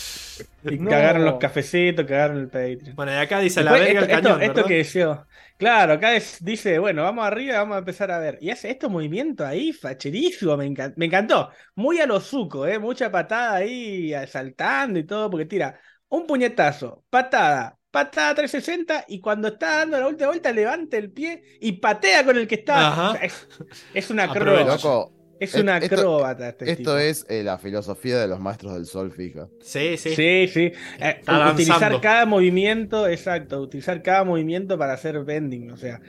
No. 0.62 0.90
cagaron 0.90 1.24
los 1.24 1.38
cafecitos, 1.38 2.04
cagaron 2.06 2.38
el 2.38 2.46
Patreon. 2.48 2.78
que- 2.80 2.92
Bueno, 2.92 3.12
y 3.12 3.16
acá 3.16 3.40
dice, 3.40 3.62
la 3.62 3.72
verga 3.72 3.86
esto, 3.88 4.00
el 4.04 4.10
cañón, 4.22 4.42
esto- 4.42 4.54
esto 4.60 4.68
que 4.68 4.74
decía. 4.78 5.26
Claro, 5.56 5.94
acá 5.94 6.14
es- 6.14 6.44
dice, 6.44 6.78
bueno, 6.78 7.02
vamos 7.04 7.26
arriba, 7.26 7.58
vamos 7.58 7.76
a 7.76 7.78
empezar 7.78 8.10
a 8.10 8.18
ver. 8.18 8.38
Y 8.40 8.50
hace 8.50 8.70
estos 8.70 8.90
movimientos 8.90 9.46
ahí, 9.46 9.72
facherísimo, 9.72 10.56
me, 10.56 10.72
me 10.96 11.06
encantó. 11.06 11.50
Muy 11.74 12.00
a 12.00 12.06
lo 12.06 12.20
suco, 12.20 12.66
¿eh? 12.66 12.78
Mucha 12.78 13.10
patada 13.10 13.54
ahí, 13.56 14.12
saltando 14.26 14.98
y 14.98 15.04
todo, 15.04 15.30
porque 15.30 15.46
tira 15.46 15.78
un 16.08 16.26
puñetazo, 16.26 17.04
patada, 17.10 17.78
patada 17.90 18.34
360, 18.34 19.04
y 19.08 19.20
cuando 19.20 19.48
está 19.48 19.78
dando 19.78 19.98
la 19.98 20.08
última 20.08 20.28
vuelta, 20.28 20.52
levanta 20.52 20.96
el 20.98 21.10
pie 21.10 21.42
y 21.60 21.72
patea 21.72 22.24
con 22.24 22.36
el 22.36 22.46
que 22.46 22.56
está. 22.56 22.88
Ajá. 22.88 23.10
O 23.10 23.12
sea, 23.14 23.22
es, 23.22 23.48
es 23.94 24.10
una. 24.10 24.26
Loco, 24.26 25.12
Es 25.40 25.54
una 25.54 25.78
esto- 25.78 25.94
acróbata 25.96 26.48
este 26.48 26.70
esto 26.70 26.76
tipo. 26.92 26.96
es 26.98 27.26
eh, 27.28 27.42
la 27.42 27.58
filosofía 27.58 28.18
de 28.18 28.28
los 28.28 28.40
maestros 28.40 28.74
del 28.74 28.86
sol, 28.86 29.12
fija. 29.12 29.48
Sí, 29.60 29.96
sí. 29.96 30.10
Sí, 30.14 30.48
sí. 30.48 30.72
Eh, 31.00 31.20
utilizar 31.52 32.00
cada 32.00 32.24
movimiento, 32.26 33.06
exacto, 33.06 33.60
utilizar 33.60 34.02
cada 34.02 34.24
movimiento 34.24 34.78
para 34.78 34.94
hacer 34.94 35.22
bending, 35.24 35.70
o 35.72 35.76
sea, 35.76 36.00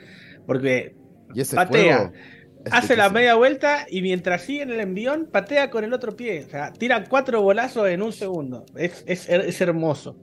porque 0.46 0.94
Y 1.34 1.40
ese 1.42 1.56
Patea. 1.56 2.12
es 2.64 2.72
hace 2.72 2.96
la 2.96 3.10
media 3.10 3.34
vuelta 3.34 3.86
y 3.88 4.02
mientras 4.02 4.42
sigue 4.42 4.62
en 4.62 4.70
el 4.70 4.80
envión, 4.80 5.28
patea 5.30 5.70
con 5.70 5.84
el 5.84 5.92
otro 5.92 6.16
pie. 6.16 6.44
O 6.46 6.50
sea, 6.50 6.72
tira 6.72 7.04
cuatro 7.04 7.40
bolazos 7.42 7.88
en 7.88 8.02
un 8.02 8.12
segundo. 8.12 8.64
Es, 8.76 9.04
es, 9.06 9.28
es 9.28 9.60
hermoso. 9.60 10.16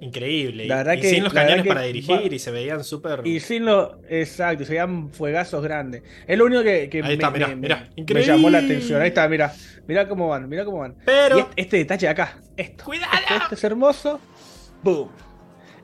Increíble. 0.00 0.66
La 0.66 0.74
y 0.74 0.78
verdad 0.78 0.92
y 0.94 1.00
que- 1.00 1.10
sin 1.10 1.24
los 1.24 1.32
cañones 1.32 1.62
que 1.62 1.68
para 1.68 1.82
dirigir 1.82 2.32
y 2.32 2.38
se 2.38 2.50
veían 2.50 2.82
súper... 2.84 3.20
Y 3.26 3.40
sin 3.40 3.66
lo. 3.66 3.98
Exacto, 4.08 4.64
se 4.64 4.70
veían 4.70 5.10
fuegazos 5.10 5.62
grandes. 5.62 6.02
Es 6.26 6.38
lo 6.38 6.46
único 6.46 6.62
que, 6.62 6.88
que 6.88 7.02
Ahí 7.02 7.14
está, 7.14 7.30
me, 7.30 7.38
mirá, 7.38 7.48
me- 7.48 7.56
mirá. 7.56 7.88
me 7.96 8.22
llamó 8.24 8.48
la 8.50 8.58
atención. 8.58 9.00
Ahí 9.02 9.08
está, 9.08 9.28
mira. 9.28 9.52
Mira 9.86 10.08
cómo 10.08 10.28
van, 10.28 10.48
mira 10.48 10.64
cómo 10.64 10.78
van. 10.78 10.94
Pero... 11.04 11.36
Y 11.36 11.40
este, 11.40 11.60
este 11.60 11.76
detalle 11.78 12.06
de 12.06 12.10
acá, 12.10 12.38
esto. 12.56 12.84
¡Cuidado! 12.84 13.12
Esto, 13.20 13.34
esto 13.34 13.54
es 13.54 13.64
hermoso. 13.64 14.20
¡Boom! 14.82 15.10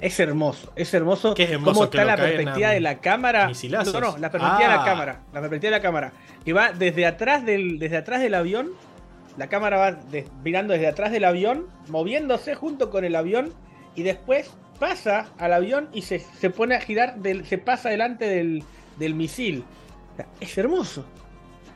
Es 0.01 0.21
hermoso, 0.21 0.73
es 0.77 0.93
hermoso. 0.93 1.35
¿Qué 1.35 1.45
es 1.45 1.51
hermoso 1.53 1.73
cómo 1.73 1.85
está 1.85 2.05
la 2.05 2.17
perspectiva 2.17 2.69
a 2.69 2.73
de 2.73 2.81
la 2.81 2.99
cámara. 3.01 3.49
misilazos? 3.49 3.95
No, 3.95 4.01
no, 4.01 4.19
la 4.19 4.31
perspectiva 4.31 4.59
de 4.59 4.65
Ah. 4.75 4.77
la 4.77 4.85
cámara. 4.85 5.21
La 5.33 5.41
perspectiva 5.41 5.71
de 5.71 5.77
la 5.79 5.83
cámara. 5.83 6.13
Que 6.45 6.53
va 6.53 6.73
desde 6.73 7.07
atrás 7.07 7.45
del, 7.47 7.79
desde 7.79 7.97
atrás 7.97 8.21
del 8.21 8.35
avión. 8.35 8.73
La 9.39 9.49
cámara 9.49 9.77
va 9.79 9.93
de- 9.93 10.27
mirando 10.45 10.73
desde 10.75 10.87
atrás 10.87 11.13
del 11.13 11.25
avión, 11.25 11.67
moviéndose 11.89 12.55
junto 12.55 12.91
con 12.91 13.05
el 13.05 13.17
avión. 13.17 13.53
Y 13.97 14.03
después 14.03 14.51
pasa 14.79 15.31
al 15.39 15.53
avión 15.53 15.89
y 15.93 16.03
se, 16.03 16.19
se 16.21 16.51
pone 16.51 16.75
a 16.75 16.81
girar, 16.81 17.17
del, 17.19 17.45
se 17.47 17.59
pasa 17.59 17.89
delante 17.89 18.27
del, 18.29 18.63
del 18.99 19.15
misil. 19.15 19.65
O 20.13 20.17
sea, 20.17 20.27
Es 20.41 20.57
hermoso. 20.59 21.05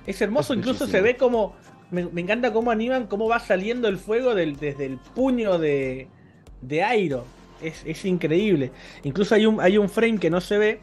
Es 0.06 0.20
hermoso, 0.20 0.52
Es 0.52 0.58
incluso 0.58 0.86
se 0.86 1.00
ve 1.00 1.16
como. 1.16 1.54
Me, 1.90 2.04
me 2.04 2.20
encanta 2.20 2.52
cómo 2.52 2.70
animan, 2.70 3.06
cómo 3.08 3.28
va 3.28 3.40
saliendo 3.40 3.88
el 3.88 3.98
fuego 3.98 4.34
del- 4.34 4.56
desde 4.56 4.86
el 4.86 4.98
puño 4.98 5.58
de, 5.58 6.06
de 6.60 6.96
Iron. 6.98 7.24
Es, 7.60 7.82
es 7.84 8.04
increíble. 8.04 8.70
Incluso 9.02 9.34
hay 9.34 9.44
un, 9.46 9.60
hay 9.60 9.76
un 9.76 9.88
frame 9.88 10.18
que 10.18 10.30
no 10.30 10.40
se 10.40 10.56
ve, 10.56 10.80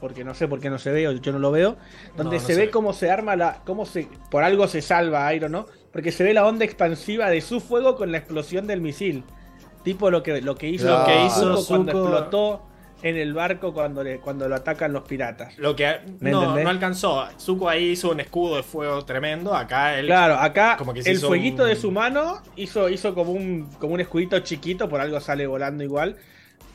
porque 0.00 0.22
no 0.22 0.34
sé 0.34 0.46
por 0.48 0.60
qué 0.60 0.68
no 0.70 0.78
se 0.78 0.90
ve, 0.92 1.08
o 1.08 1.12
yo 1.12 1.32
no 1.32 1.38
lo 1.38 1.50
veo, 1.50 1.76
donde 2.16 2.36
No, 2.36 2.42
no 2.42 2.46
se, 2.46 2.54
ve 2.54 2.66
ve. 2.66 2.70
cómo 2.70 2.92
se 2.92 3.10
arma 3.10 3.36
la. 3.36 3.62
cómo 3.64 3.86
se. 3.86 4.06
Por 4.30 4.42
algo 4.44 4.68
se 4.68 4.82
salva 4.82 5.32
Iron, 5.34 5.52
¿no? 5.52 5.66
Porque 5.92 6.12
se 6.12 6.22
ve 6.24 6.34
la 6.34 6.46
onda 6.46 6.64
expansiva 6.64 7.30
de 7.30 7.40
su 7.40 7.60
fuego 7.60 7.96
con 7.96 8.12
la 8.12 8.18
explosión 8.18 8.66
del 8.66 8.80
misil. 8.82 9.24
Tipo 9.82 10.10
lo 10.10 10.22
que, 10.22 10.40
lo 10.42 10.54
que 10.56 10.68
hizo, 10.68 10.86
Lo 10.86 11.04
que 11.06 11.24
hizo 11.26 11.56
Zuko 11.56 11.66
cuando 11.66 11.92
Zuko- 11.92 12.08
explotó 12.10 12.62
en 13.02 13.16
el 13.16 13.32
barco 13.32 13.72
cuando, 13.72 14.04
le, 14.04 14.18
cuando 14.18 14.46
lo 14.46 14.54
atacan 14.56 14.92
los 14.92 15.04
piratas. 15.04 15.56
Lo 15.58 15.74
que 15.74 16.00
¿Me 16.20 16.30
no, 16.30 16.54
no 16.58 16.68
alcanzó. 16.68 17.26
Zuko 17.38 17.68
ahí 17.68 17.90
hizo 17.92 18.10
un 18.10 18.20
escudo 18.20 18.56
de 18.56 18.62
fuego 18.62 19.02
tremendo. 19.06 19.54
Acá 19.54 19.98
él. 19.98 20.06
Claro, 20.06 20.34
acá 20.34 20.76
como 20.76 20.92
que 20.92 21.02
se 21.02 21.12
el 21.12 21.18
fueguito 21.18 21.62
un- 21.62 21.68
de 21.70 21.76
su 21.76 21.90
mano 21.90 22.42
hizo, 22.56 22.90
hizo 22.90 23.14
como 23.14 23.32
un 23.32 23.70
como 23.78 23.94
un 23.94 24.00
escudito 24.00 24.38
chiquito, 24.40 24.88
por 24.88 25.00
algo 25.00 25.18
sale 25.20 25.46
volando 25.46 25.82
igual. 25.82 26.16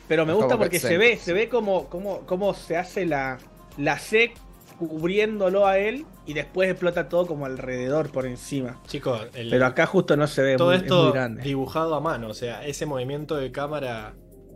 Pero 0.08 0.26
me 0.26 0.32
gusta 0.32 0.48
como 0.54 0.60
porque 0.64 0.80
se 0.80 0.98
ve, 0.98 1.16
se 1.16 1.32
ve 1.32 1.48
como, 1.48 1.86
como, 1.88 2.20
como 2.26 2.54
se 2.54 2.76
hace 2.76 3.06
la, 3.06 3.38
la 3.76 3.98
C 3.98 4.32
cubriéndolo 4.78 5.66
a 5.66 5.78
él 5.78 6.04
y 6.26 6.34
después 6.34 6.70
explota 6.70 7.08
todo 7.08 7.26
como 7.26 7.46
alrededor 7.46 8.10
por 8.10 8.26
encima. 8.26 8.80
Chicos, 8.86 9.26
el- 9.34 9.50
Pero 9.50 9.66
acá 9.66 9.86
justo 9.86 10.16
no 10.16 10.26
se 10.26 10.42
ve 10.42 10.56
todo 10.56 10.68
muy, 10.68 10.76
es 10.76 10.82
esto 10.82 11.02
muy 11.04 11.12
grande. 11.12 11.42
dibujado 11.42 11.94
a 11.94 12.00
mano. 12.00 12.28
O 12.28 12.34
sea, 12.34 12.64
ese 12.66 12.86
movimiento 12.86 13.36
de 13.36 13.50
cámara. 13.52 14.14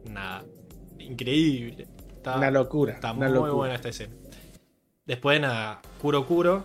Nada. 0.09 0.45
Increíble. 0.99 1.89
Está, 2.17 2.37
Una 2.37 2.51
locura. 2.51 2.93
está 2.95 3.13
una 3.13 3.27
muy 3.27 3.35
locura. 3.35 3.53
buena 3.55 3.75
esta 3.77 3.89
escena. 3.89 4.15
Después, 5.07 5.41
nada. 5.41 5.81
Kuro 6.01 6.27
Kuro. 6.27 6.65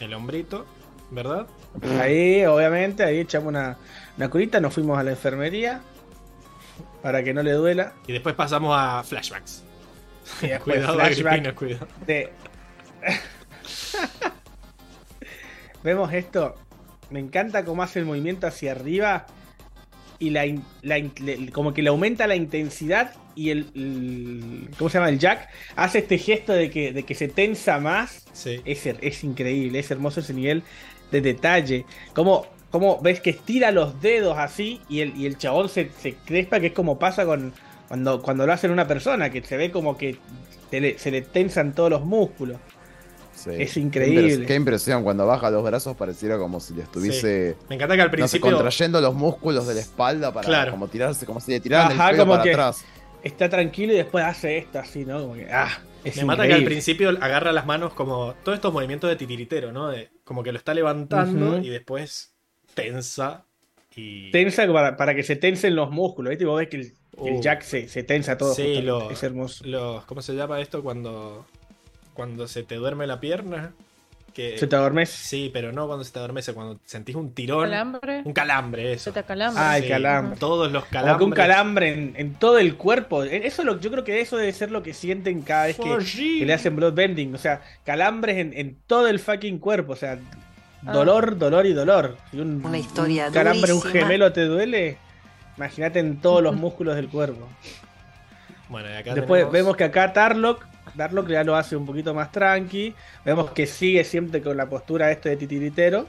El 0.00 0.14
hombrito. 0.14 0.66
¿Verdad? 1.10 1.46
Ahí, 2.00 2.44
obviamente, 2.46 3.04
ahí 3.04 3.18
echamos 3.20 3.48
una, 3.48 3.76
una 4.16 4.30
curita, 4.30 4.58
nos 4.58 4.72
fuimos 4.74 4.98
a 4.98 5.02
la 5.02 5.10
enfermería 5.10 5.80
para 7.02 7.22
que 7.22 7.32
no 7.34 7.42
le 7.42 7.52
duela. 7.52 7.92
Y 8.06 8.12
después 8.12 8.34
pasamos 8.34 8.74
a 8.76 9.02
flashbacks. 9.04 9.62
Y 10.42 10.46
después 10.48 10.76
cuidado. 10.76 11.00
Agripina, 11.00 11.54
cuidado. 11.54 11.88
de- 12.06 12.30
Vemos 15.82 16.12
esto. 16.12 16.54
Me 17.10 17.20
encanta 17.20 17.64
cómo 17.64 17.82
hace 17.82 17.98
el 17.98 18.04
movimiento 18.06 18.46
hacia 18.46 18.72
arriba. 18.72 19.26
Y 20.18 20.30
la, 20.30 20.44
como 21.52 21.74
que 21.74 21.82
le 21.82 21.90
aumenta 21.90 22.26
la 22.26 22.36
intensidad. 22.36 23.12
Y 23.34 23.50
el, 23.50 23.66
el- 23.74 24.70
¿Cómo 24.78 24.88
se 24.88 24.98
llama? 24.98 25.10
El 25.10 25.18
Jack 25.18 25.48
hace 25.76 25.98
este 25.98 26.18
gesto 26.18 26.52
de 26.52 26.70
que, 26.70 26.92
de 26.92 27.02
que 27.02 27.14
se 27.14 27.28
tensa 27.28 27.78
más. 27.78 28.24
Sí. 28.32 28.62
Es 28.64 29.24
increíble, 29.24 29.78
es 29.80 29.90
hermoso 29.90 30.20
ese 30.20 30.32
nivel 30.32 30.62
de 31.10 31.20
detalle. 31.20 31.84
Como, 32.14 32.46
como 32.70 33.00
ves 33.02 33.20
que 33.20 33.30
estira 33.30 33.70
los 33.70 34.00
dedos 34.00 34.38
así 34.38 34.80
y 34.88 35.00
el, 35.00 35.16
y 35.16 35.26
el 35.26 35.36
chabón 35.36 35.68
se, 35.68 35.90
se 36.00 36.14
crespa, 36.14 36.60
que 36.60 36.68
es 36.68 36.72
como 36.72 36.98
pasa 36.98 37.26
con 37.26 37.52
cuando, 37.94 38.20
cuando 38.22 38.44
lo 38.44 38.52
hacen 38.52 38.72
una 38.72 38.88
persona, 38.88 39.30
que 39.30 39.40
se 39.42 39.56
ve 39.56 39.70
como 39.70 39.96
que 39.96 40.16
se 40.68 40.80
le, 40.80 40.98
se 40.98 41.12
le 41.12 41.22
tensan 41.22 41.72
todos 41.76 41.90
los 41.90 42.04
músculos. 42.04 42.56
Sí. 43.36 43.50
Es 43.56 43.76
increíble. 43.76 44.46
Qué 44.46 44.56
impresión, 44.56 45.04
cuando 45.04 45.24
baja 45.26 45.48
los 45.50 45.62
brazos 45.62 45.96
pareciera 45.96 46.36
como 46.36 46.58
si 46.58 46.74
le 46.74 46.82
estuviese 46.82 47.56
Me 47.68 47.76
encanta 47.76 47.94
que 47.94 48.02
al 48.02 48.08
no 48.08 48.12
sé, 48.12 48.16
principio. 48.16 48.50
contrayendo 48.50 49.00
los 49.00 49.14
músculos 49.14 49.68
de 49.68 49.74
la 49.74 49.80
espalda 49.80 50.32
para 50.32 50.44
Claro. 50.44 50.72
como 50.72 50.88
tirarse, 50.88 51.24
como 51.24 51.38
si 51.40 51.52
le 51.52 51.60
tiraran 51.60 51.92
Ajá, 51.92 52.10
el 52.10 52.16
pelo 52.16 52.22
como 52.24 52.32
para 52.32 52.42
que- 52.42 52.50
atrás. 52.52 52.84
Está 53.22 53.48
tranquilo 53.48 53.92
y 53.92 53.96
después 53.96 54.24
hace 54.24 54.58
esto 54.58 54.78
así, 54.80 55.04
¿no? 55.04 55.20
Como 55.20 55.34
que, 55.34 55.48
ah, 55.52 55.70
es 56.02 56.16
me 56.16 56.24
mata 56.24 56.46
que 56.48 56.52
al 56.54 56.64
principio 56.64 57.10
agarra 57.10 57.52
las 57.52 57.64
manos 57.64 57.94
como 57.94 58.34
todos 58.44 58.56
estos 58.56 58.72
movimientos 58.72 59.08
de 59.08 59.14
titiritero, 59.16 59.70
¿no? 59.72 59.88
De- 59.88 60.10
como 60.24 60.42
que 60.42 60.50
lo 60.52 60.58
está 60.58 60.74
levantando 60.74 61.58
y 61.58 61.68
después 61.68 62.34
tensa 62.74 63.44
y 63.96 64.32
Tensa 64.32 64.66
para, 64.72 64.96
para 64.96 65.14
que 65.14 65.22
se 65.22 65.36
tensen 65.36 65.76
los 65.76 65.88
músculos, 65.92 66.30
¿viste? 66.30 66.42
Y 66.42 66.46
vos 66.48 66.58
ves 66.58 66.68
que 66.68 66.76
el, 66.78 66.92
que 66.92 66.96
el 67.24 67.34
Uh. 67.34 67.40
Jack 67.40 67.62
se, 67.62 67.88
se 67.88 68.02
tensa 68.02 68.36
todo. 68.38 68.54
Sí, 68.54 68.84
Es 69.10 69.22
hermoso. 69.22 69.64
los 69.66 70.04
¿cómo 70.04 70.22
se 70.22 70.34
llama 70.34 70.60
esto 70.60 70.82
cuando 70.82 71.46
cuando 72.14 72.46
se 72.48 72.62
te 72.62 72.76
duerme 72.76 73.06
la 73.06 73.20
pierna? 73.20 73.72
Que 74.32 74.58
¿Se 74.58 74.66
te 74.66 74.74
adormece? 74.74 75.16
Sí, 75.16 75.48
pero 75.52 75.70
no 75.70 75.86
cuando 75.86 76.02
se 76.04 76.10
te 76.12 76.18
adormece, 76.18 76.52
cuando 76.54 76.80
sentís 76.84 77.14
un 77.14 77.32
tirón, 77.34 77.62
Calambre. 77.70 78.22
un 78.24 78.32
calambre 78.32 78.92
eso. 78.92 79.04
Se 79.04 79.12
te 79.12 79.20
acalambre. 79.20 79.62
Ah, 79.64 79.76
el 79.76 79.84
Sí, 79.84 79.88
calambre. 79.90 80.36
Todos 80.40 80.72
los 80.72 80.82
Como 80.86 80.92
calambres. 80.92 81.18
que 81.18 81.24
un 81.24 81.30
calambre 81.30 81.88
en, 81.92 82.14
en 82.16 82.34
todo 82.34 82.58
el 82.58 82.74
cuerpo. 82.76 83.22
E, 83.22 83.46
Eso 83.46 83.62
lo, 83.62 83.78
yo 83.78 83.92
creo 83.92 84.02
que 84.02 84.20
eso 84.20 84.36
debe 84.36 84.52
ser 84.52 84.72
lo 84.72 84.82
que 84.82 84.92
sienten 84.92 85.42
cada 85.42 85.66
vez 85.66 85.76
que, 85.78 86.44
le 86.44 86.52
hacen 86.52 86.74
bloodbending. 86.74 87.32
O 87.32 87.38
sea, 87.38 87.62
calambres 87.84 88.38
en, 88.38 88.52
en 88.58 88.76
todo 88.88 89.06
el 89.06 89.20
fucking 89.20 89.58
cuerpo. 89.60 89.92
O 89.92 89.96
sea, 89.96 90.18
Ah. 90.86 90.92
dolor, 90.92 91.38
dolor 91.38 91.64
y 91.64 91.72
dolor. 91.72 92.16
Si 92.32 92.38
un, 92.40 92.60
Una 92.62 92.76
historia 92.78 93.28
un 93.28 93.32
calambre, 93.32 93.72
un 93.72 93.78
durísima. 93.80 94.02
gemelo 94.04 94.32
te 94.32 94.44
duele, 94.46 94.98
imagínate 95.56 95.98
en 96.00 96.20
todos 96.20 96.42
los 96.42 96.54
músculos 96.56 96.96
del 96.96 97.08
cuerpo. 97.08 97.48
Bueno, 98.68 98.88
y 98.90 98.92
acá 98.94 99.14
Después 99.14 99.40
tenemos- 99.40 99.52
vemos 99.52 99.76
que 99.76 99.84
acá 99.84 100.12
Tarlock, 100.12 100.64
Tarlock 100.96 101.28
ya 101.28 101.44
lo 101.44 101.54
hace 101.56 101.76
un 101.76 101.86
poquito 101.86 102.14
más 102.14 102.32
tranqui. 102.32 102.94
Vemos 103.24 103.50
que 103.50 103.66
sigue 103.66 104.04
siempre 104.04 104.40
con 104.42 104.56
la 104.56 104.66
postura 104.68 105.10
este 105.10 105.30
de 105.30 105.36
titiritero. 105.36 106.08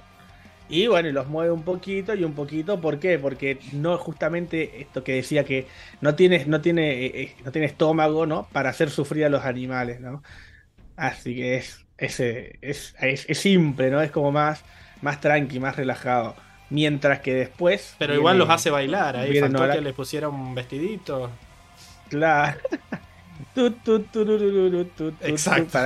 Y 0.68 0.88
bueno, 0.88 1.10
y 1.10 1.12
los 1.12 1.28
mueve 1.28 1.52
un 1.52 1.62
poquito 1.62 2.16
y 2.16 2.24
un 2.24 2.34
poquito. 2.34 2.82
¿Por 2.82 2.98
qué? 3.00 3.20
Porque 3.20 3.60
no 3.74 3.98
justamente 4.00 4.82
esto 4.82 5.04
que 5.04 5.14
decía 5.14 5.44
que 5.44 5.68
no 6.02 6.16
tiene, 6.16 6.44
no 6.46 6.60
tiene, 6.62 7.06
eh, 7.06 7.22
eh, 7.22 7.36
no 7.46 7.52
tiene 7.52 7.68
estómago, 7.68 8.26
¿no? 8.26 8.48
Para 8.52 8.70
hacer 8.72 8.90
sufrir 8.90 9.26
a 9.26 9.30
los 9.30 9.44
animales, 9.46 10.00
¿no? 10.00 10.24
Así 10.96 11.36
que 11.36 11.58
es, 11.58 11.86
es, 11.98 12.20
es, 12.22 12.96
es 13.00 13.38
simple, 13.38 13.92
¿no? 13.92 14.02
Es 14.02 14.10
como 14.10 14.32
más, 14.32 14.64
más 15.04 15.22
tranqui, 15.22 15.60
más 15.60 15.76
relajado. 15.76 16.36
Mientras 16.70 17.20
que 17.20 17.34
después. 17.34 17.96
Pero 17.98 18.14
viene- 18.14 18.22
igual 18.22 18.38
los 18.40 18.50
hace 18.50 18.70
bailar, 18.70 19.16
ahí 19.18 19.32
que 19.76 19.82
les 19.82 19.94
pusiera 19.94 20.30
un 20.30 20.56
vestidito. 20.56 21.30
Claro. 22.10 22.60
Exacto. 25.22 25.80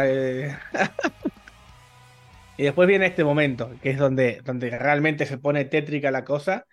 y 2.58 2.64
después 2.64 2.88
viene 2.88 3.06
este 3.06 3.24
momento, 3.24 3.72
que 3.82 3.92
es 3.92 3.98
donde, 3.98 4.42
donde 4.44 4.70
realmente 4.78 5.26
se 5.26 5.38
pone 5.38 5.66
tétrica 5.66 6.12
la 6.12 6.26
cosa, 6.26 6.66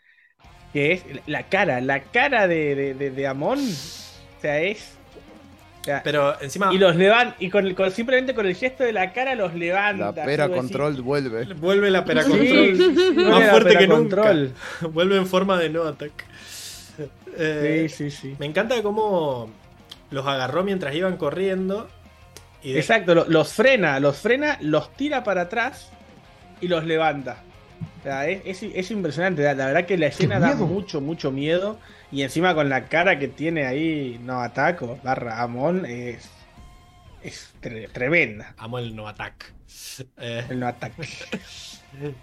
que 0.72 0.92
es 0.92 1.04
la 1.26 1.44
cara, 1.48 1.80
la 1.80 2.02
cara 2.02 2.48
de, 2.48 2.74
de, 2.74 2.94
de- 2.94 3.10
de 3.10 3.26
Amon. 3.26 3.60
O 3.60 4.40
sea, 4.40 4.60
es. 4.60 4.95
Sea, 5.86 6.02
Pero 6.02 6.40
encima 6.42 6.72
y 6.72 6.78
los 6.78 6.94
levanta, 6.96 7.36
y 7.38 7.48
con, 7.48 7.66
el- 7.66 7.74
con- 7.74 7.90
simplemente 7.90 8.34
con 8.34 8.44
el 8.46 8.54
gesto 8.54 8.84
de 8.84 8.92
la 8.92 9.12
cara 9.12 9.34
los 9.34 9.54
levanta. 9.54 10.12
La 10.12 10.24
pera 10.24 10.48
control 10.48 11.00
vuelve. 11.02 11.44
vuelve 11.54 11.90
la 11.90 12.02
decís, 12.02 12.24
peracontrol. 12.24 12.76
sí, 12.76 13.12
Más 13.24 13.50
fuerte 13.50 13.70
que 13.70 13.76
peracontrol. 13.78 14.52
vuelve 14.92 15.16
en 15.16 15.26
forma 15.26 15.58
de 15.58 15.70
no 15.70 15.82
attack. 15.84 16.12
Eh, 17.38 17.86
Sí, 17.88 18.10
sí, 18.10 18.16
sí. 18.16 18.36
Me 18.38 18.46
encanta 18.46 18.80
cómo 18.82 19.50
los 20.10 20.26
agarró 20.26 20.64
mientras 20.64 20.94
iban 20.94 21.16
corriendo. 21.16 21.88
Y 22.62 22.72
de- 22.72 22.78
Exacto, 22.80 23.14
lo- 23.14 23.26
los 23.28 23.52
frena, 23.52 24.00
los 24.00 24.16
frena, 24.18 24.58
los 24.60 24.92
tira 24.96 25.22
para 25.22 25.42
atrás 25.42 25.90
y 26.60 26.68
los 26.68 26.84
levanta. 26.84 27.42
O 28.00 28.02
sea, 28.02 28.26
es, 28.28 28.40
es- 28.62 28.72
es 28.74 28.90
impresionante. 28.90 29.42
La, 29.42 29.54
la 29.54 29.66
verdad 29.66 29.84
que 29.84 29.98
la 29.98 30.06
escena 30.06 30.40
da 30.40 30.54
mucho, 30.54 31.00
mucho 31.00 31.30
miedo. 31.30 31.78
Y 32.10 32.22
encima 32.22 32.54
con 32.54 32.68
la 32.68 32.88
cara 32.88 33.18
que 33.18 33.28
tiene 33.28 33.66
ahí, 33.66 34.18
no 34.20 34.40
ataco, 34.42 35.00
barra 35.02 35.42
Amon, 35.42 35.84
es, 35.86 36.30
es 37.20 37.54
tre- 37.60 37.90
tremenda. 37.92 38.54
Amo 38.58 38.78
el 38.78 38.94
no 38.96 39.08
attack. 39.08 39.54
Eh, 40.16 40.44
El 40.48 40.62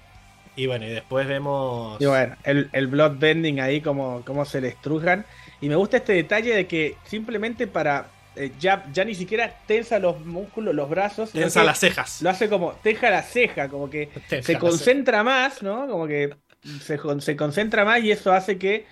y 0.56 0.68
bueno, 0.68 0.86
y 0.86 0.90
después 0.90 1.28
vemos. 1.28 2.00
Y 2.00 2.06
bueno, 2.06 2.36
el, 2.44 2.70
el 2.74 2.88
bloodbending 2.88 3.60
ahí, 3.60 3.82
como, 3.82 4.24
como 4.26 4.46
se 4.46 4.62
le 4.62 4.70
estrujan. 4.70 5.26
Y 5.60 5.70
me 5.70 5.76
gusta 5.76 5.98
este 5.98 6.14
detalle 6.14 6.56
de 6.56 6.68
que 6.68 7.02
simplemente 7.06 7.68
para. 7.68 8.12
eh, 8.36 8.54
ya, 8.60 8.86
ya 8.92 9.06
ni 9.06 9.16
siquiera 9.16 9.64
tensa 9.66 10.00
los 10.00 10.24
músculos, 10.26 10.76
los 10.76 10.90
brazos. 10.90 11.32
tensa 11.32 11.64
las 11.64 11.80
cejas. 11.80 12.20
Lo 12.20 12.30
hace 12.30 12.50
como, 12.50 12.74
teja 12.76 13.10
la 13.10 13.24
ceja, 13.24 13.70
como 13.70 13.90
que 13.90 14.12
Tensa 14.28 14.46
se 14.48 14.60
concentra 14.60 15.24
más, 15.24 15.64
¿no? 15.64 15.88
Como 15.88 16.08
que 16.08 16.36
se, 16.82 17.00
se 17.22 17.36
concentra 17.36 17.86
más 17.86 18.02
y 18.04 18.12
eso 18.12 18.32
hace 18.34 18.58
que 18.58 18.86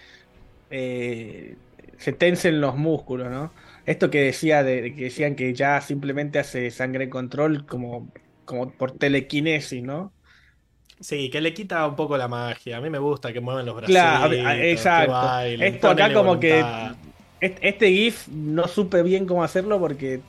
eh, 0.71 1.55
se 1.97 2.13
tensen 2.13 2.61
los 2.61 2.75
músculos, 2.75 3.29
¿no? 3.29 3.51
Esto 3.85 4.09
que 4.09 4.21
decía 4.21 4.63
de, 4.63 4.81
de 4.81 4.95
que 4.95 5.05
decían 5.05 5.35
que 5.35 5.53
ya 5.53 5.81
simplemente 5.81 6.39
hace 6.39 6.71
sangre 6.71 7.05
en 7.05 7.09
control 7.09 7.65
como, 7.65 8.11
como 8.45 8.71
por 8.71 8.91
telequinesis, 8.91 9.83
¿no? 9.83 10.13
Sí, 10.99 11.29
que 11.29 11.41
le 11.41 11.53
quita 11.53 11.87
un 11.87 11.95
poco 11.95 12.15
la 12.15 12.27
magia. 12.27 12.77
A 12.77 12.81
mí 12.81 12.89
me 12.89 12.99
gusta 12.99 13.33
que 13.33 13.39
muevan 13.39 13.65
los 13.65 13.75
brazos. 13.75 13.91
Claro, 13.91 14.33
exacto. 14.33 15.41
Esto 15.63 15.89
acá 15.89 16.13
como 16.13 16.39
que 16.39 16.63
este 17.39 17.89
GIF 17.89 18.27
no 18.27 18.67
supe 18.67 19.01
bien 19.01 19.25
cómo 19.25 19.43
hacerlo 19.43 19.79
porque 19.79 20.21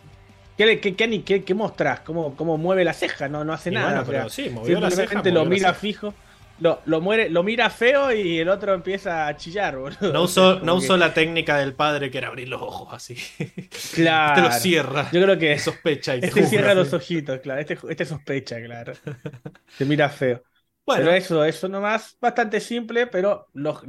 ¿Qué, 0.56 0.80
qué, 0.80 1.22
qué, 1.24 1.44
qué 1.44 1.54
mostrás? 1.54 2.00
¿Cómo, 2.00 2.36
¿Cómo, 2.36 2.58
mueve 2.58 2.84
la 2.84 2.92
ceja? 2.92 3.28
No, 3.28 3.44
no 3.44 3.52
hace 3.52 3.70
nada. 3.70 4.04
pero 4.04 4.28
sí, 4.28 4.50
movió 4.50 4.80
la 4.80 4.90
ceja, 4.90 5.22
lo 5.22 5.44
mira 5.44 5.74
fijo. 5.74 6.14
Lo, 6.60 6.80
lo, 6.84 7.00
muere, 7.00 7.28
lo 7.28 7.42
mira 7.42 7.70
feo 7.70 8.12
y 8.12 8.38
el 8.38 8.48
otro 8.48 8.74
empieza 8.74 9.26
a 9.26 9.36
chillar, 9.36 9.76
boludo. 9.76 10.12
No 10.12 10.22
usó, 10.22 10.60
no 10.62 10.76
usó 10.76 10.96
la 10.96 11.12
técnica 11.12 11.58
del 11.58 11.74
padre 11.74 12.10
que 12.10 12.18
era 12.18 12.28
abrir 12.28 12.48
los 12.48 12.62
ojos 12.62 12.88
así. 12.92 13.16
Claro. 13.94 14.42
Este 14.42 14.42
lo 14.42 14.60
cierra. 14.60 15.10
Yo 15.12 15.22
creo 15.22 15.38
que. 15.38 15.58
Sospecha. 15.60 16.16
Y 16.16 16.20
este 16.22 16.46
cierra 16.46 16.74
los 16.74 16.92
ojitos, 16.92 17.40
claro. 17.40 17.60
Este, 17.60 17.78
este 17.88 18.04
sospecha, 18.04 18.62
claro. 18.62 18.92
Se 19.76 19.84
mira 19.84 20.08
feo. 20.08 20.42
Bueno. 20.84 21.04
Pero 21.04 21.16
eso, 21.16 21.44
eso 21.44 21.68
nomás, 21.68 22.16
bastante 22.20 22.60
simple, 22.60 23.06
pero 23.06 23.48
lo, 23.52 23.80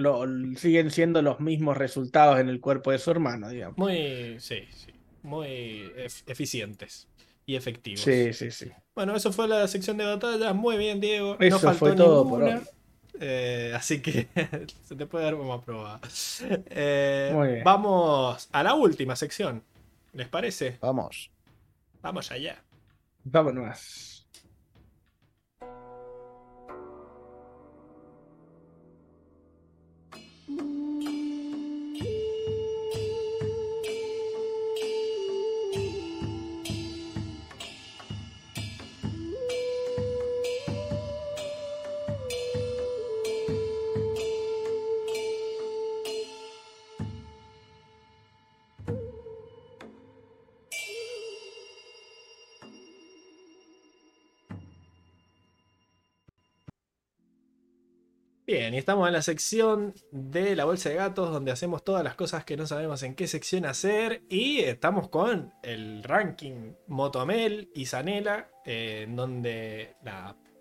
siguen 0.57 0.91
siendo 0.91 1.21
los 1.21 1.39
mismos 1.39 1.75
resultados 1.75 2.39
en 2.39 2.49
el 2.49 2.59
cuerpo 2.59 2.91
de 2.91 2.99
su 2.99 3.09
hermano, 3.09 3.49
digamos. 3.49 3.77
Muy, 3.77 4.35
sí, 4.39 4.67
sí. 4.71 4.93
Muy 5.23 5.91
eficientes 6.27 7.07
y 7.45 7.55
efectivos. 7.55 8.01
Sí, 8.01 8.33
sí, 8.33 8.51
sí. 8.51 8.71
Bueno, 8.95 9.15
eso 9.15 9.31
fue 9.31 9.47
la 9.47 9.67
sección 9.67 9.97
de 9.97 10.05
batalla. 10.05 10.53
Muy 10.53 10.77
bien, 10.77 10.99
Diego. 10.99 11.37
Eso 11.39 11.55
no 11.55 11.59
faltó 11.59 11.79
fue 11.79 11.95
todo 11.95 12.23
ninguna. 12.23 12.61
Eh, 13.19 13.71
así 13.75 14.01
que 14.01 14.27
se 14.83 14.95
te 14.95 15.05
puede 15.05 15.25
dar 15.25 15.35
como 15.35 15.53
aprobada. 15.53 15.99
Eh, 16.49 17.61
vamos 17.63 18.49
a 18.51 18.63
la 18.63 18.73
última 18.73 19.15
sección. 19.15 19.63
¿Les 20.13 20.27
parece? 20.27 20.77
Vamos. 20.81 21.31
Vamos 22.01 22.31
allá. 22.31 22.61
Vámonos. 23.23 24.12
Y 58.71 58.77
estamos 58.77 59.07
en 59.07 59.13
la 59.13 59.21
sección 59.21 59.93
de 60.11 60.55
la 60.55 60.63
bolsa 60.63 60.87
de 60.87 60.95
gatos, 60.95 61.31
donde 61.31 61.51
hacemos 61.51 61.83
todas 61.83 62.01
las 62.01 62.15
cosas 62.15 62.45
que 62.45 62.55
no 62.55 62.65
sabemos 62.65 63.03
en 63.03 63.13
qué 63.13 63.27
sección 63.27 63.65
hacer. 63.65 64.23
Y 64.29 64.59
estamos 64.59 65.09
con 65.09 65.53
el 65.63 66.01
ranking 66.01 66.73
Motomel 66.87 67.69
y 67.75 67.87
Zanela, 67.87 68.49
eh, 68.65 69.01
en 69.03 69.17
donde 69.17 69.97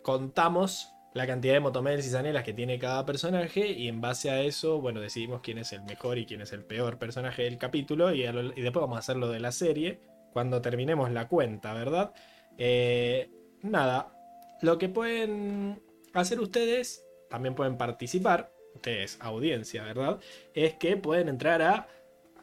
contamos 0.02 0.92
la 1.14 1.28
cantidad 1.28 1.54
de 1.54 1.60
Motomels 1.60 2.04
y 2.04 2.10
Zanelas 2.10 2.42
que 2.42 2.52
tiene 2.52 2.76
cada 2.80 3.06
personaje. 3.06 3.70
Y 3.70 3.86
en 3.86 4.00
base 4.00 4.30
a 4.30 4.42
eso, 4.42 4.80
bueno, 4.80 5.00
decidimos 5.00 5.40
quién 5.40 5.58
es 5.58 5.72
el 5.72 5.82
mejor 5.84 6.18
y 6.18 6.26
quién 6.26 6.40
es 6.40 6.52
el 6.52 6.64
peor 6.64 6.98
personaje 6.98 7.44
del 7.44 7.56
capítulo. 7.56 8.12
Y, 8.12 8.22
después 8.22 8.82
vamos 8.82 8.96
a 8.96 8.98
hacer 8.98 9.16
lo 9.16 9.28
de 9.28 9.38
la 9.38 9.52
serie 9.52 10.00
cuando 10.32 10.60
terminemos 10.60 11.12
la 11.12 11.28
cuenta, 11.28 11.72
¿verdad? 11.72 12.12
Eh, 12.58 13.30
nada, 13.62 14.12
lo 14.60 14.78
que 14.78 14.88
pueden 14.88 15.80
hacer 16.14 16.40
ustedes 16.40 17.04
también 17.32 17.54
pueden 17.54 17.78
participar, 17.78 18.52
ustedes 18.74 19.16
audiencia, 19.18 19.84
¿verdad? 19.84 20.20
Es 20.52 20.74
que 20.74 20.98
pueden 20.98 21.30
entrar 21.30 21.62
a, 21.62 21.88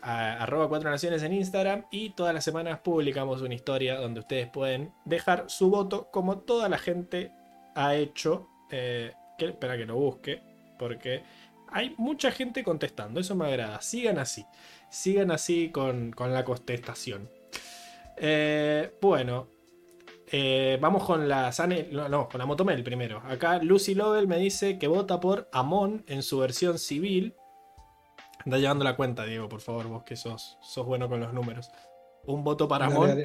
arroba 0.02 0.68
cuatro 0.68 0.90
naciones 0.90 1.22
en 1.22 1.32
Instagram 1.32 1.86
y 1.92 2.10
todas 2.12 2.34
las 2.34 2.44
semanas 2.44 2.80
publicamos 2.80 3.44
una 3.44 3.54
historia 3.54 4.00
donde 4.00 4.22
ustedes 4.22 4.48
pueden 4.48 4.92
dejar 5.06 5.48
su 5.48 5.70
voto 5.70 6.10
como 6.10 6.40
toda 6.40 6.70
la 6.70 6.80
gente 6.80 7.32
ha 7.76 7.94
hecho. 7.94 8.48
Eh, 8.72 9.14
que, 9.38 9.46
espera 9.46 9.78
que 9.78 9.86
lo 9.86 9.96
busque, 9.96 10.42
porque 10.80 11.22
hay 11.68 11.94
mucha 12.00 12.32
gente 12.32 12.64
contestando, 12.64 13.20
eso 13.20 13.36
me 13.36 13.46
agrada. 13.46 13.80
Sigan 13.82 14.18
así, 14.18 14.44
sigan 14.90 15.30
así 15.30 15.70
con, 15.70 16.16
la 16.18 16.44
contestación. 16.44 17.30
Eh, 18.18 18.92
bueno, 19.00 19.50
eh, 20.32 20.78
vamos 20.82 21.04
con 21.04 21.28
la 21.28 21.52
Sane, 21.52 21.88
no, 21.92 22.30
con 22.30 22.40
la 22.40 22.46
Motomel 22.46 22.84
primero. 22.84 23.22
Acá 23.26 23.60
Lucy 23.60 23.96
Lovell 23.96 24.28
me 24.28 24.38
dice 24.38 24.78
que 24.78 24.88
vota 24.88 25.20
por 25.20 25.50
Amon 25.52 26.04
en 26.08 26.24
su 26.24 26.40
versión 26.40 26.78
civil. 26.80 27.36
Anda 28.46 28.58
llevando 28.58 28.84
la 28.84 28.96
cuenta, 28.96 29.26
Diego, 29.26 29.50
por 29.50 29.62
favor, 29.62 29.88
vos 29.88 30.04
que 30.04 30.16
sos, 30.16 30.58
sos 30.62 30.86
bueno 30.86 31.10
con 31.10 31.20
los 31.20 31.34
números. 31.34 31.70
Un 32.26 32.44
voto 32.44 32.68
para 32.68 32.88
Amon 32.88 33.24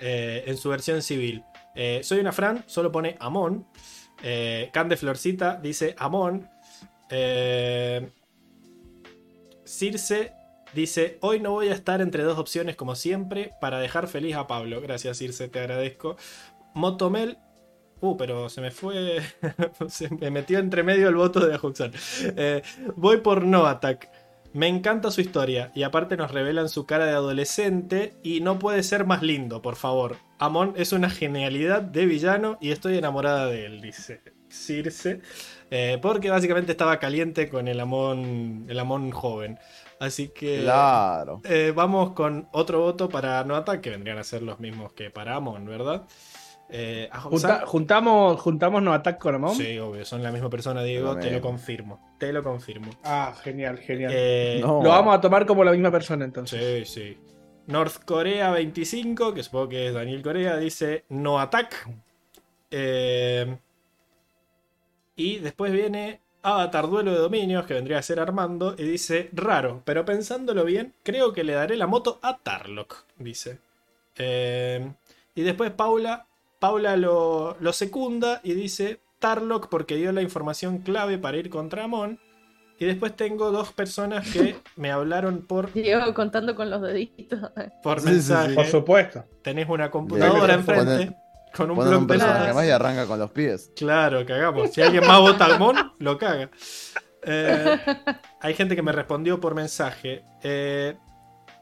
eh, 0.00 0.44
en 0.46 0.56
su 0.56 0.68
versión 0.70 1.02
civil. 1.02 1.44
Eh, 1.74 2.00
soy 2.02 2.20
una 2.20 2.32
Fran, 2.32 2.64
solo 2.66 2.90
pone 2.90 3.16
Amon. 3.20 3.66
Cande 4.72 4.96
Florcita 4.96 5.56
dice 5.56 5.94
Amon. 5.98 6.48
Circe 9.64 10.35
Dice, 10.76 11.16
hoy 11.22 11.40
no 11.40 11.52
voy 11.52 11.68
a 11.68 11.72
estar 11.72 12.02
entre 12.02 12.22
dos 12.22 12.38
opciones 12.38 12.76
como 12.76 12.96
siempre 12.96 13.52
para 13.62 13.78
dejar 13.78 14.08
feliz 14.08 14.36
a 14.36 14.46
Pablo. 14.46 14.82
Gracias, 14.82 15.22
Irse, 15.22 15.48
te 15.48 15.58
agradezco. 15.58 16.18
Motomel. 16.74 17.38
Uh, 18.02 18.18
pero 18.18 18.50
se 18.50 18.60
me 18.60 18.70
fue. 18.70 19.22
se 19.88 20.10
me 20.10 20.30
metió 20.30 20.58
entre 20.58 20.82
medio 20.82 21.08
el 21.08 21.14
voto 21.14 21.40
de 21.40 21.54
Ajuxan. 21.54 21.92
Eh, 22.36 22.60
voy 22.94 23.22
por 23.22 23.42
No 23.42 23.64
Attack. 23.64 24.10
Me 24.52 24.68
encanta 24.68 25.10
su 25.10 25.22
historia 25.22 25.72
y 25.74 25.82
aparte 25.82 26.18
nos 26.18 26.30
revelan 26.30 26.68
su 26.68 26.84
cara 26.84 27.06
de 27.06 27.12
adolescente 27.12 28.12
y 28.22 28.42
no 28.42 28.58
puede 28.58 28.82
ser 28.82 29.06
más 29.06 29.22
lindo, 29.22 29.62
por 29.62 29.76
favor. 29.76 30.16
Amon 30.38 30.74
es 30.76 30.92
una 30.92 31.08
genialidad 31.08 31.80
de 31.80 32.04
villano 32.04 32.58
y 32.60 32.72
estoy 32.72 32.98
enamorada 32.98 33.46
de 33.46 33.64
él, 33.64 33.80
dice 33.80 34.20
Circe. 34.50 35.22
Eh, 35.70 35.98
porque 36.02 36.28
básicamente 36.28 36.72
estaba 36.72 36.98
caliente 36.98 37.48
con 37.48 37.66
el 37.66 37.80
Amon, 37.80 38.66
el 38.68 38.78
Amon 38.78 39.10
joven. 39.10 39.58
Así 39.98 40.28
que 40.28 40.60
claro. 40.62 41.40
Eh, 41.44 41.72
vamos 41.74 42.12
con 42.12 42.48
otro 42.52 42.80
voto 42.80 43.08
para 43.08 43.42
No 43.44 43.56
Attack, 43.56 43.80
que 43.80 43.90
vendrían 43.90 44.18
a 44.18 44.24
ser 44.24 44.42
los 44.42 44.60
mismos 44.60 44.92
que 44.92 45.10
para 45.10 45.36
Amon, 45.36 45.64
¿verdad? 45.64 46.06
Eh, 46.68 47.08
juntamos, 47.66 48.40
juntamos 48.40 48.82
No 48.82 48.92
Attack 48.92 49.18
con 49.18 49.34
Amon. 49.36 49.54
Sí, 49.54 49.78
obvio, 49.78 50.04
son 50.04 50.22
la 50.22 50.32
misma 50.32 50.50
persona, 50.50 50.82
Diego, 50.82 51.16
te 51.16 51.30
lo 51.30 51.40
confirmo. 51.40 52.14
Te 52.18 52.32
lo 52.32 52.42
confirmo. 52.42 52.90
Ah, 53.04 53.34
genial, 53.42 53.78
genial. 53.78 54.12
Eh, 54.14 54.58
lo 54.60 54.80
vamos 54.82 55.14
a 55.14 55.20
tomar 55.20 55.46
como 55.46 55.64
la 55.64 55.72
misma 55.72 55.90
persona 55.90 56.24
entonces. 56.24 56.88
Sí, 56.88 57.00
sí. 57.00 57.18
North 57.66 58.04
Corea 58.04 58.50
25, 58.50 59.34
que 59.34 59.42
supongo 59.42 59.70
que 59.70 59.88
es 59.88 59.94
Daniel 59.94 60.22
Corea, 60.22 60.56
dice 60.56 61.04
No 61.08 61.40
Attack. 61.40 61.88
y 65.16 65.38
después 65.38 65.72
viene 65.72 66.20
Avatar 66.46 66.88
Duelo 66.88 67.10
de 67.10 67.18
Dominios, 67.18 67.66
que 67.66 67.74
vendría 67.74 67.98
a 67.98 68.02
ser 68.02 68.20
Armando, 68.20 68.76
y 68.78 68.84
dice, 68.84 69.30
raro, 69.32 69.82
pero 69.84 70.04
pensándolo 70.04 70.64
bien, 70.64 70.94
creo 71.02 71.32
que 71.32 71.42
le 71.42 71.54
daré 71.54 71.76
la 71.76 71.88
moto 71.88 72.20
a 72.22 72.38
Tarlock, 72.38 73.04
dice. 73.18 73.58
Eh, 74.16 74.88
y 75.34 75.42
después 75.42 75.72
Paula, 75.72 76.26
Paula 76.60 76.96
lo, 76.96 77.56
lo, 77.58 77.72
secunda 77.72 78.40
y 78.44 78.54
dice 78.54 79.00
Tarlock 79.18 79.68
porque 79.68 79.96
dio 79.96 80.12
la 80.12 80.22
información 80.22 80.78
clave 80.78 81.18
para 81.18 81.36
ir 81.36 81.50
contra 81.50 81.82
Amon. 81.84 82.20
Y 82.78 82.84
después 82.84 83.16
tengo 83.16 83.50
dos 83.50 83.72
personas 83.72 84.30
que 84.30 84.54
me 84.76 84.92
hablaron 84.92 85.42
por. 85.42 85.72
Diego 85.72 86.14
contando 86.14 86.54
con 86.54 86.70
los 86.70 86.80
deditos. 86.80 87.50
Por 87.82 88.04
mensaje. 88.04 88.54
Por 88.54 88.66
supuesto. 88.66 89.24
Tenés 89.42 89.68
una 89.68 89.90
computadora 89.90 90.54
enfrente. 90.54 91.16
Con 91.56 91.70
un 91.70 91.78
blog 91.78 92.06
personaje 92.06 92.52
más 92.52 92.66
y 92.66 92.70
arranca 92.70 93.06
con 93.06 93.18
los 93.18 93.30
pies. 93.30 93.72
Claro, 93.76 94.24
cagamos. 94.26 94.70
Si 94.72 94.82
alguien 94.82 95.06
más 95.06 95.20
vota 95.20 95.46
al 95.46 95.58
Mon, 95.58 95.76
lo 95.98 96.18
caga. 96.18 96.50
Eh, 97.22 97.78
hay 98.40 98.54
gente 98.54 98.76
que 98.76 98.82
me 98.82 98.92
respondió 98.92 99.40
por 99.40 99.54
mensaje. 99.54 100.24
Eh, 100.42 100.96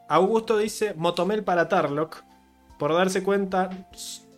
Augusto 0.08 0.58
dice: 0.58 0.94
Motomel 0.94 1.44
para 1.44 1.68
Tarlock. 1.68 2.24
Por 2.78 2.92
darse 2.92 3.22
cuenta 3.22 3.70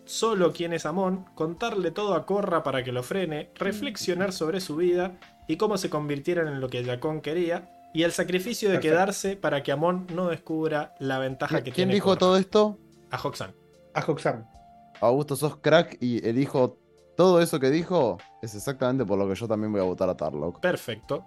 solo 0.05 0.53
quién 0.53 0.73
es 0.73 0.85
Amon, 0.85 1.25
contarle 1.35 1.91
todo 1.91 2.15
a 2.15 2.25
Corra 2.25 2.63
para 2.63 2.83
que 2.83 2.91
lo 2.91 3.03
frene, 3.03 3.51
reflexionar 3.55 4.31
sobre 4.31 4.61
su 4.61 4.75
vida 4.75 5.17
y 5.47 5.57
cómo 5.57 5.77
se 5.77 5.89
convirtieron 5.89 6.47
en 6.47 6.61
lo 6.61 6.69
que 6.69 6.83
Jacón 6.83 7.21
quería, 7.21 7.69
y 7.93 8.03
el 8.03 8.11
sacrificio 8.11 8.69
de 8.69 8.79
quedarse 8.79 9.35
para 9.35 9.63
que 9.63 9.71
Amon 9.71 10.07
no 10.13 10.27
descubra 10.27 10.93
la 10.99 11.19
ventaja 11.19 11.57
que 11.57 11.71
tiene. 11.71 11.75
¿Quién 11.75 11.89
dijo 11.89 12.15
todo 12.17 12.37
esto? 12.37 12.77
A 13.11 13.17
Hoxan. 13.21 13.53
A 13.93 14.01
Hoxan. 14.05 14.47
Augusto, 15.01 15.35
sos 15.35 15.57
crack 15.57 15.97
y 16.01 16.27
elijo 16.27 16.77
todo 17.15 17.41
eso 17.41 17.59
que 17.59 17.71
dijo, 17.71 18.17
es 18.41 18.53
exactamente 18.55 19.05
por 19.05 19.17
lo 19.17 19.27
que 19.27 19.35
yo 19.35 19.47
también 19.47 19.71
voy 19.71 19.81
a 19.81 19.85
votar 19.85 20.09
a 20.09 20.15
Tarlock. 20.15 20.59
Perfecto. 20.59 21.25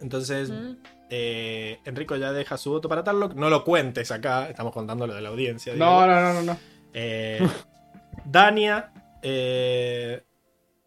Entonces, 0.00 0.50
mm. 0.50 0.76
eh, 1.10 1.80
Enrico 1.84 2.16
ya 2.16 2.32
deja 2.32 2.56
su 2.56 2.70
voto 2.70 2.88
para 2.88 3.04
Tarlock. 3.04 3.34
No 3.34 3.50
lo 3.50 3.64
cuentes 3.64 4.10
acá, 4.10 4.48
estamos 4.48 4.72
contando 4.72 5.06
lo 5.06 5.14
de 5.14 5.20
la 5.20 5.28
audiencia. 5.28 5.74
No, 5.74 6.06
no, 6.06 6.32
no, 6.32 6.42
no. 6.42 6.58
Eh, 6.92 7.46
Dania, 8.24 8.92
eh, 9.22 10.22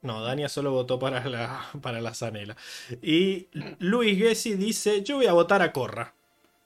No, 0.02 0.24
Dania 0.24 0.50
solo 0.50 0.72
votó 0.72 0.98
para 0.98 1.24
la, 1.28 1.62
para 1.82 2.02
la 2.02 2.14
Zanela. 2.14 2.56
Y 3.02 3.48
Luis 3.80 4.18
Gessi 4.18 4.56
dice: 4.56 5.04
Yo 5.04 5.18
voy 5.18 5.28
a 5.28 5.34
votar 5.34 5.62
a 5.62 5.72
Corra. 5.72 6.16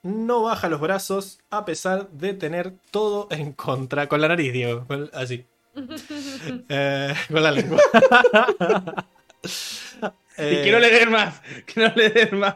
No 0.03 0.43
baja 0.43 0.69
los 0.69 0.79
brazos 0.81 1.39
a 1.49 1.65
pesar 1.65 2.09
de 2.09 2.33
tener 2.33 2.73
todo 2.91 3.27
en 3.31 3.53
contra. 3.53 4.07
Con 4.07 4.21
la 4.21 4.27
nariz, 4.27 4.53
Diego. 4.53 4.85
con- 4.87 5.09
Así. 5.13 5.45
Eh, 6.69 7.13
con 7.31 7.41
la 7.43 7.51
lengua. 7.51 7.79
Y 10.35 10.63
que 10.63 10.71
no 10.71 10.79
le 10.79 10.89
den 10.89 11.11
más, 11.11 11.41
que 11.67 11.79
no 11.79 11.93
le 11.95 12.09
den 12.09 12.39
más, 12.39 12.55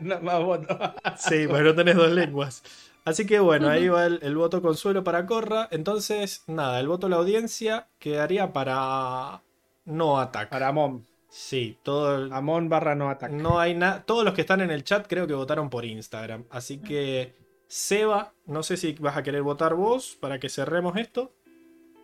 no, 0.00 0.20
más 0.20 0.38
votos. 0.44 0.78
Sí, 1.18 1.46
pues 1.48 1.62
no 1.62 1.74
tenés 1.74 1.96
dos 1.96 2.10
lenguas. 2.12 2.62
Así 3.04 3.26
que 3.26 3.40
bueno, 3.40 3.68
ahí 3.68 3.88
va 3.88 4.06
el, 4.06 4.20
el 4.22 4.36
voto 4.36 4.62
consuelo 4.62 5.02
para 5.02 5.26
Corra. 5.26 5.66
Entonces, 5.72 6.44
nada, 6.46 6.78
el 6.78 6.86
voto 6.86 7.06
de 7.06 7.10
la 7.10 7.16
audiencia 7.16 7.88
quedaría 7.98 8.52
para 8.52 9.40
no 9.86 10.20
ataque. 10.20 10.50
Para 10.50 10.68
Amon. 10.68 11.04
Sí, 11.38 11.76
todo 11.82 12.32
Amon 12.34 12.70
barra 12.70 12.94
no 12.94 13.10
ataque. 13.10 13.34
no 13.34 13.60
hay 13.60 13.74
nada. 13.74 14.02
Todos 14.04 14.24
los 14.24 14.32
que 14.32 14.40
están 14.40 14.62
en 14.62 14.70
el 14.70 14.84
chat 14.84 15.06
creo 15.06 15.26
que 15.26 15.34
votaron 15.34 15.68
por 15.68 15.84
Instagram. 15.84 16.44
Así 16.48 16.78
que, 16.78 17.34
Seba, 17.68 18.32
no 18.46 18.62
sé 18.62 18.78
si 18.78 18.92
vas 18.94 19.18
a 19.18 19.22
querer 19.22 19.42
votar 19.42 19.74
vos 19.74 20.16
para 20.18 20.40
que 20.40 20.48
cerremos 20.48 20.96
esto. 20.96 21.34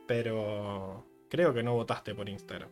Pero 0.07 1.07
creo 1.31 1.55
que 1.55 1.63
no 1.63 1.73
votaste 1.75 2.15
por 2.15 2.29
Instagram. 2.29 2.69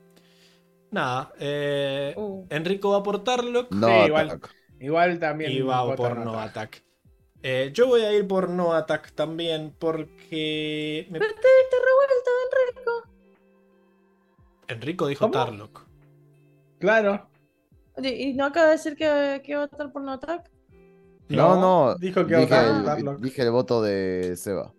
Nada, 0.90 1.32
eh, 1.38 2.12
Uh. 2.18 2.44
Enrico 2.50 2.90
va 2.90 3.02
por 3.02 3.24
Tarlock. 3.24 3.70
No, 3.72 3.86
Sí, 3.88 3.94
igual. 4.08 4.28
ataca. 4.28 4.50
Igual 4.80 5.18
también. 5.18 5.52
Y 5.52 5.60
va 5.62 5.96
por 5.96 6.18
no 6.18 6.38
attack. 6.38 6.82
Eh, 7.42 7.70
yo 7.72 7.86
voy 7.86 8.02
a 8.02 8.12
ir 8.12 8.28
por 8.28 8.50
no 8.50 8.74
attack 8.74 9.12
también 9.12 9.74
porque 9.78 11.06
me- 11.10 11.18
Pero 11.18 11.34
te 11.34 11.76
revuelto, 11.88 12.30
Enrico. 12.74 13.08
Enrico 14.68 15.06
dijo 15.06 15.24
¿Cómo? 15.30 15.32
Tarlock. 15.32 15.89
Claro. 16.80 17.28
Oye, 17.96 18.10
¿Y 18.16 18.32
no 18.34 18.46
acaba 18.46 18.66
de 18.66 18.72
decir 18.72 18.96
que, 18.96 19.40
que 19.44 19.54
va 19.54 19.62
a 19.64 19.66
votar 19.66 19.92
por 19.92 20.02
no 20.02 20.12
attack? 20.12 20.50
No, 21.28 21.60
no. 21.60 21.94
Dijo 21.96 22.26
que 22.26 22.36
dije, 22.38 22.50
va 22.50 22.94
a 22.94 22.98
el, 22.98 23.20
dije 23.20 23.42
el 23.42 23.50
voto 23.52 23.80
de 23.82 24.34
Seba. 24.36 24.72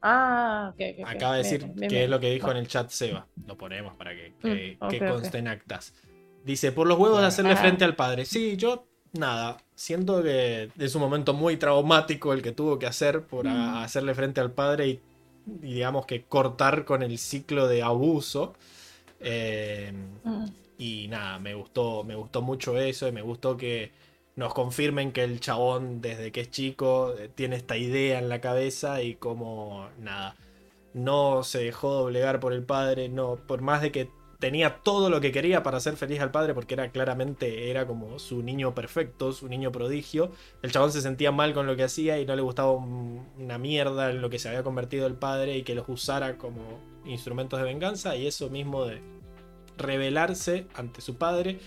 Ah, 0.00 0.72
ok. 0.74 1.04
Acaba 1.08 1.32
de 1.32 1.38
decir 1.42 1.64
bien, 1.64 1.74
que 1.74 1.86
bien. 1.88 2.02
es 2.04 2.10
lo 2.10 2.20
que 2.20 2.30
dijo 2.30 2.50
en 2.52 2.58
el 2.58 2.68
chat 2.68 2.88
Seba. 2.90 3.26
Lo 3.46 3.56
ponemos 3.56 3.96
para 3.96 4.12
que, 4.12 4.32
que- 4.40 4.76
Mm, 4.80 4.84
ok, 4.84 4.90
que 4.90 5.00
ok. 5.04 5.12
conste 5.12 5.38
en 5.38 5.48
actas. 5.48 5.92
Dice, 6.44 6.70
por 6.70 6.86
los 6.86 6.96
huevos 6.98 7.20
de 7.20 7.26
hacerle 7.26 7.56
frente 7.56 7.84
al 7.84 7.96
padre. 7.96 8.24
Sí, 8.24 8.56
yo, 8.56 8.86
nada. 9.12 9.56
Siento 9.74 10.22
que 10.22 10.70
es 10.78 10.94
un 10.94 11.00
momento 11.02 11.34
muy 11.34 11.56
traumático 11.56 12.32
el 12.32 12.42
que 12.42 12.52
tuvo 12.52 12.78
que 12.78 12.86
hacer 12.86 13.22
por 13.26 13.48
a- 13.48 13.52
Mm. 13.54 13.76
hacerle 13.78 14.14
frente 14.14 14.40
al 14.40 14.52
padre 14.52 14.86
y, 14.88 15.00
y 15.62 15.74
digamos 15.74 16.06
que 16.06 16.24
cortar 16.26 16.84
con 16.84 17.02
el 17.02 17.18
ciclo 17.18 17.66
de 17.66 17.82
abuso. 17.82 18.54
Eh, 19.18 19.92
Mm. 20.22 20.44
Y 20.78 21.08
nada, 21.08 21.38
me 21.40 21.54
gustó, 21.54 22.04
me 22.04 22.14
gustó 22.14 22.40
mucho 22.42 22.78
eso 22.78 23.08
y 23.08 23.12
me 23.12 23.22
gustó 23.22 23.56
que 23.56 23.92
nos 24.36 24.54
confirmen 24.54 25.12
que 25.12 25.24
el 25.24 25.40
chabón 25.40 26.00
desde 26.00 26.30
que 26.32 26.42
es 26.42 26.50
chico 26.50 27.14
eh, 27.18 27.28
tiene 27.34 27.56
esta 27.56 27.76
idea 27.76 28.18
en 28.20 28.28
la 28.28 28.40
cabeza 28.40 29.02
y 29.02 29.16
como 29.16 29.88
nada, 29.98 30.36
no 30.94 31.42
se 31.44 31.60
dejó 31.64 31.92
doblegar 31.94 32.40
por 32.40 32.52
el 32.52 32.64
padre, 32.64 33.08
no, 33.08 33.36
por 33.46 33.60
más 33.62 33.82
de 33.82 33.90
que 33.92 34.10
tenía 34.38 34.76
todo 34.84 35.10
lo 35.10 35.20
que 35.20 35.32
quería 35.32 35.64
para 35.64 35.78
hacer 35.78 35.96
feliz 35.96 36.20
al 36.20 36.30
padre 36.30 36.54
porque 36.54 36.74
era 36.74 36.90
claramente 36.92 37.70
era 37.70 37.86
como 37.86 38.18
su 38.20 38.42
niño 38.42 38.72
perfecto, 38.74 39.32
su 39.32 39.48
niño 39.48 39.72
prodigio, 39.72 40.30
el 40.62 40.70
chabón 40.70 40.92
se 40.92 41.00
sentía 41.02 41.32
mal 41.32 41.54
con 41.54 41.66
lo 41.66 41.74
que 41.76 41.82
hacía 41.84 42.20
y 42.20 42.26
no 42.26 42.36
le 42.36 42.42
gustaba 42.42 42.70
un- 42.72 43.26
una 43.38 43.58
mierda 43.58 44.10
en 44.10 44.20
lo 44.22 44.30
que 44.30 44.38
se 44.38 44.48
había 44.48 44.62
convertido 44.62 45.06
el 45.08 45.14
padre 45.16 45.56
y 45.56 45.64
que 45.64 45.74
los 45.74 45.88
usara 45.88 46.38
como 46.38 46.78
instrumentos 47.04 47.58
de 47.58 47.64
venganza 47.64 48.14
y 48.16 48.26
eso 48.28 48.48
mismo 48.50 48.84
de 48.86 49.00
rebelarse 49.78 50.66
ante 50.74 51.00
su 51.00 51.16
padre 51.16 51.58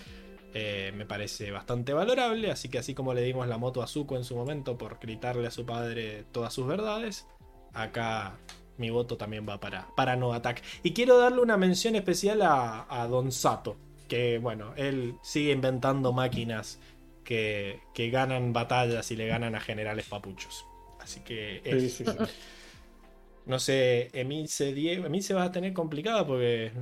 eh, 0.54 0.92
me 0.94 1.06
parece 1.06 1.50
bastante 1.50 1.92
valorable, 1.94 2.50
así 2.50 2.68
que 2.68 2.78
así 2.78 2.94
como 2.94 3.14
le 3.14 3.22
dimos 3.22 3.48
la 3.48 3.56
moto 3.58 3.82
a 3.82 3.86
Zuko 3.86 4.16
en 4.16 4.24
su 4.24 4.36
momento 4.36 4.76
por 4.76 4.98
gritarle 5.00 5.46
a 5.46 5.50
su 5.50 5.64
padre 5.64 6.24
todas 6.30 6.52
sus 6.52 6.66
verdades, 6.66 7.26
acá 7.72 8.36
mi 8.76 8.90
voto 8.90 9.16
también 9.16 9.46
va 9.48 9.58
para, 9.60 9.88
para 9.96 10.16
No 10.16 10.32
Attack. 10.34 10.62
Y 10.82 10.92
quiero 10.92 11.16
darle 11.18 11.40
una 11.40 11.56
mención 11.56 11.94
especial 11.96 12.42
a, 12.42 12.86
a 12.88 13.06
Don 13.06 13.32
Sato, 13.32 13.76
que 14.08 14.38
bueno, 14.38 14.74
él 14.76 15.14
sigue 15.22 15.52
inventando 15.52 16.12
máquinas 16.12 16.78
que, 17.24 17.80
que 17.94 18.10
ganan 18.10 18.52
batallas 18.52 19.10
y 19.10 19.16
le 19.16 19.26
ganan 19.28 19.54
a 19.54 19.60
generales 19.60 20.06
papuchos. 20.06 20.66
Así 21.00 21.20
que 21.20 21.62
Sí, 21.64 21.70
es- 21.70 21.94
sí, 21.94 22.04
sí. 22.04 22.12
no 23.46 23.58
sé, 23.58 24.10
Emilce 24.12 24.72
Diego, 24.74 25.06
Emilce 25.06 25.32
va 25.34 25.44
a 25.44 25.52
tener 25.52 25.72
complicada 25.72 26.26
porque 26.26 26.72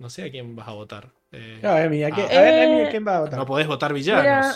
no 0.00 0.10
sé 0.10 0.24
a 0.24 0.30
quién 0.30 0.56
vas 0.56 0.66
a 0.66 0.72
votar. 0.72 1.12
Eh, 1.30 1.60
No, 1.62 1.76
Emi, 1.78 2.02
¿a, 2.02 2.10
qué- 2.10 2.22
Ah. 2.22 2.38
a 2.38 2.42
ver, 2.42 2.54
Eh, 2.54 2.64
Emi, 2.64 2.80
¿a 2.86 2.90
quién 2.90 3.06
va 3.06 3.16
a 3.18 3.20
votar? 3.20 3.38
no 3.38 3.46
podés 3.46 3.66
votar 3.68 3.92
villanos. 3.94 4.24
Mira. 4.24 4.54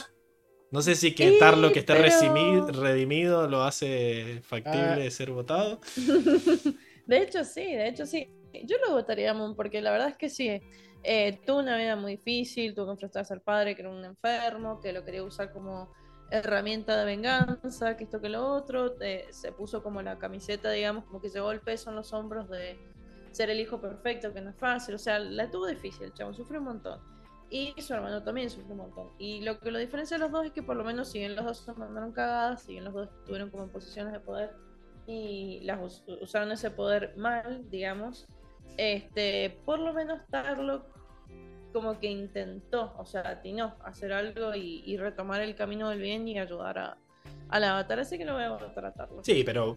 no 0.73 0.83
sé 0.83 0.97
si 0.97 1.15
que 1.15 1.35
Y, 1.37 1.39
Tarlo 1.39 1.71
que 1.71 1.79
esté 1.81 1.95
pero- 1.95 2.73
redimido 2.73 3.47
lo 3.49 3.63
hace 3.63 4.41
factible 4.43 4.81
Ah. 4.81 4.97
de 4.97 5.09
ser 5.13 5.31
votado. 5.31 5.81
De 7.07 7.19
hecho, 7.19 7.45
sí, 7.45 7.63
de 7.75 7.87
hecho, 7.89 8.07
sí. 8.07 8.29
Yo 8.65 8.77
lo 8.87 8.93
votaría 8.95 9.35
Moon 9.35 9.55
porque 9.55 9.81
la 9.83 9.91
verdad 9.93 10.09
es 10.09 10.17
que 10.17 10.29
sí. 10.31 10.61
eh, 11.07 11.39
tuvo 11.47 11.59
una 11.59 11.77
vida 11.77 11.97
muy 11.97 12.13
difícil, 12.17 12.75
tuvo 12.75 12.87
que 12.87 12.93
enfrentarse 12.93 13.35
al 13.35 13.43
padre 13.43 13.75
que 13.77 13.83
era 13.83 13.91
un 13.91 14.05
enfermo, 14.05 14.81
que 14.81 14.91
lo 14.93 15.05
quería 15.05 15.23
usar 15.23 15.53
como 15.53 15.93
herramienta 16.31 16.97
de 16.99 17.05
venganza, 17.05 17.95
que 17.97 18.05
esto 18.05 18.21
que 18.23 18.31
lo 18.31 18.45
otro. 18.45 18.95
eh, 19.03 19.27
se 19.31 19.53
puso 19.53 19.83
como 19.83 20.01
la 20.03 20.19
camiseta, 20.19 20.71
digamos, 20.71 21.05
como 21.05 21.21
que 21.21 21.29
llevó 21.29 21.53
el 21.53 21.61
peso 21.61 21.91
en 21.91 21.97
los 21.97 22.13
hombros 22.15 22.49
de 22.49 22.79
ser 23.35 23.51
el 23.51 23.61
hijo 23.61 23.81
perfecto, 23.81 24.33
que 24.33 24.41
no 24.41 24.51
es 24.51 24.57
fácil. 24.57 24.95
O 24.95 24.99
sea, 24.99 25.19
la 25.19 25.51
tuvo 25.51 25.67
difícil, 25.67 26.05
el 26.05 26.15
chavo, 26.15 26.33
sufrió 26.33 26.61
un 26.61 26.67
montón. 26.67 27.01
Y 27.51 27.75
su 27.81 27.93
hermano 27.95 28.23
también 28.23 28.49
sufrió 28.51 28.73
un 28.73 28.79
montón. 28.79 29.11
Y 29.19 29.43
lo 29.43 29.61
que 29.61 29.71
lo 29.71 29.79
diferencia 29.79 30.17
a 30.17 30.21
los 30.21 30.31
dos 30.33 30.47
es 30.47 30.53
que 30.53 30.63
por 30.63 30.77
lo 30.77 30.85
menos 30.85 31.11
siguen 31.11 31.37
los 31.37 31.45
dos 31.45 31.59
se 31.59 31.73
mandaron 31.75 32.13
cagadas, 32.13 32.63
siguen 32.63 32.85
los 32.85 32.95
dos 32.95 33.09
estuvieron 33.21 33.51
como 33.51 33.65
en 33.65 33.71
posiciones 33.71 34.13
de 34.13 34.21
poder 34.21 34.51
y 35.07 35.61
las 35.65 35.81
us- 35.83 36.05
usaron 36.23 36.51
ese 36.53 36.71
poder 36.71 37.15
mal, 37.17 37.69
digamos. 37.71 38.27
Este, 38.77 39.61
por 39.65 39.79
lo 39.79 39.93
menos 39.93 40.21
Tarlock 40.31 40.87
como 41.73 42.01
que 42.01 42.07
intentó, 42.09 42.95
o 42.97 43.05
sea, 43.05 43.29
atinó 43.29 43.77
hacer 43.85 44.13
algo 44.13 44.55
y, 44.55 44.83
y 44.87 44.97
retomar 44.97 45.41
el 45.43 45.55
camino 45.55 45.91
del 45.91 46.01
bien 46.01 46.27
y 46.27 46.39
ayudar 46.39 46.79
a, 46.79 46.99
a 47.51 47.61
la 47.61 47.73
avatar, 47.73 48.01
así 48.01 48.17
que 48.17 48.25
lo 48.25 48.35
voy 48.35 48.45
a 48.45 48.51
votar 48.51 48.87
a 48.87 48.93
Tarlock. 48.93 49.25
Sí, 49.25 49.43
pero 49.45 49.77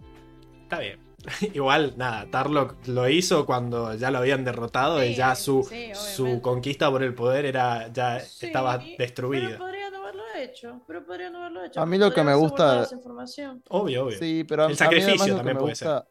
está 0.63 0.79
bien. 0.79 0.99
Igual, 1.53 1.95
nada, 1.97 2.29
Tarlock 2.29 2.87
lo 2.87 3.09
hizo 3.09 3.45
cuando 3.45 3.93
ya 3.95 4.11
lo 4.11 4.19
habían 4.19 4.43
derrotado 4.45 5.03
y 5.03 5.15
ya 5.15 5.35
su, 5.35 5.63
sí, 5.63 5.91
su 5.93 6.41
conquista 6.41 6.89
por 6.91 7.03
el 7.03 7.13
poder 7.15 7.45
era 7.45 7.91
ya 7.91 8.19
Sí, 8.19 8.45
estaba 8.47 8.77
Pero 8.77 8.97
destruida. 8.99 9.57
podría 9.57 9.89
no 9.89 9.97
haberlo 9.97 10.23
hecho, 10.37 10.81
pero 10.87 11.05
podría 11.05 11.29
no 11.29 11.39
haberlo 11.39 11.63
hecho. 11.65 11.81
A 11.81 11.85
mí 11.85 11.97
lo 11.97 12.13
que 12.13 12.23
me 12.23 12.35
gusta- 12.35 12.55
guardado 12.57 12.83
esa 12.83 12.95
información. 12.95 13.63
Obvio, 13.69 14.05
obvio. 14.05 14.17
Sí, 14.19 14.43
pero 14.47 14.63
a, 14.63 14.65
El 14.67 14.71
a 14.71 14.73
mí 14.73 14.77
sacrificio 14.77 15.09
además 15.09 15.27
lo 15.29 15.33
que 15.33 15.37
también 15.37 15.55
me 15.57 15.61
puede 15.61 15.75
ser. 15.75 15.87
gusta, 15.87 16.07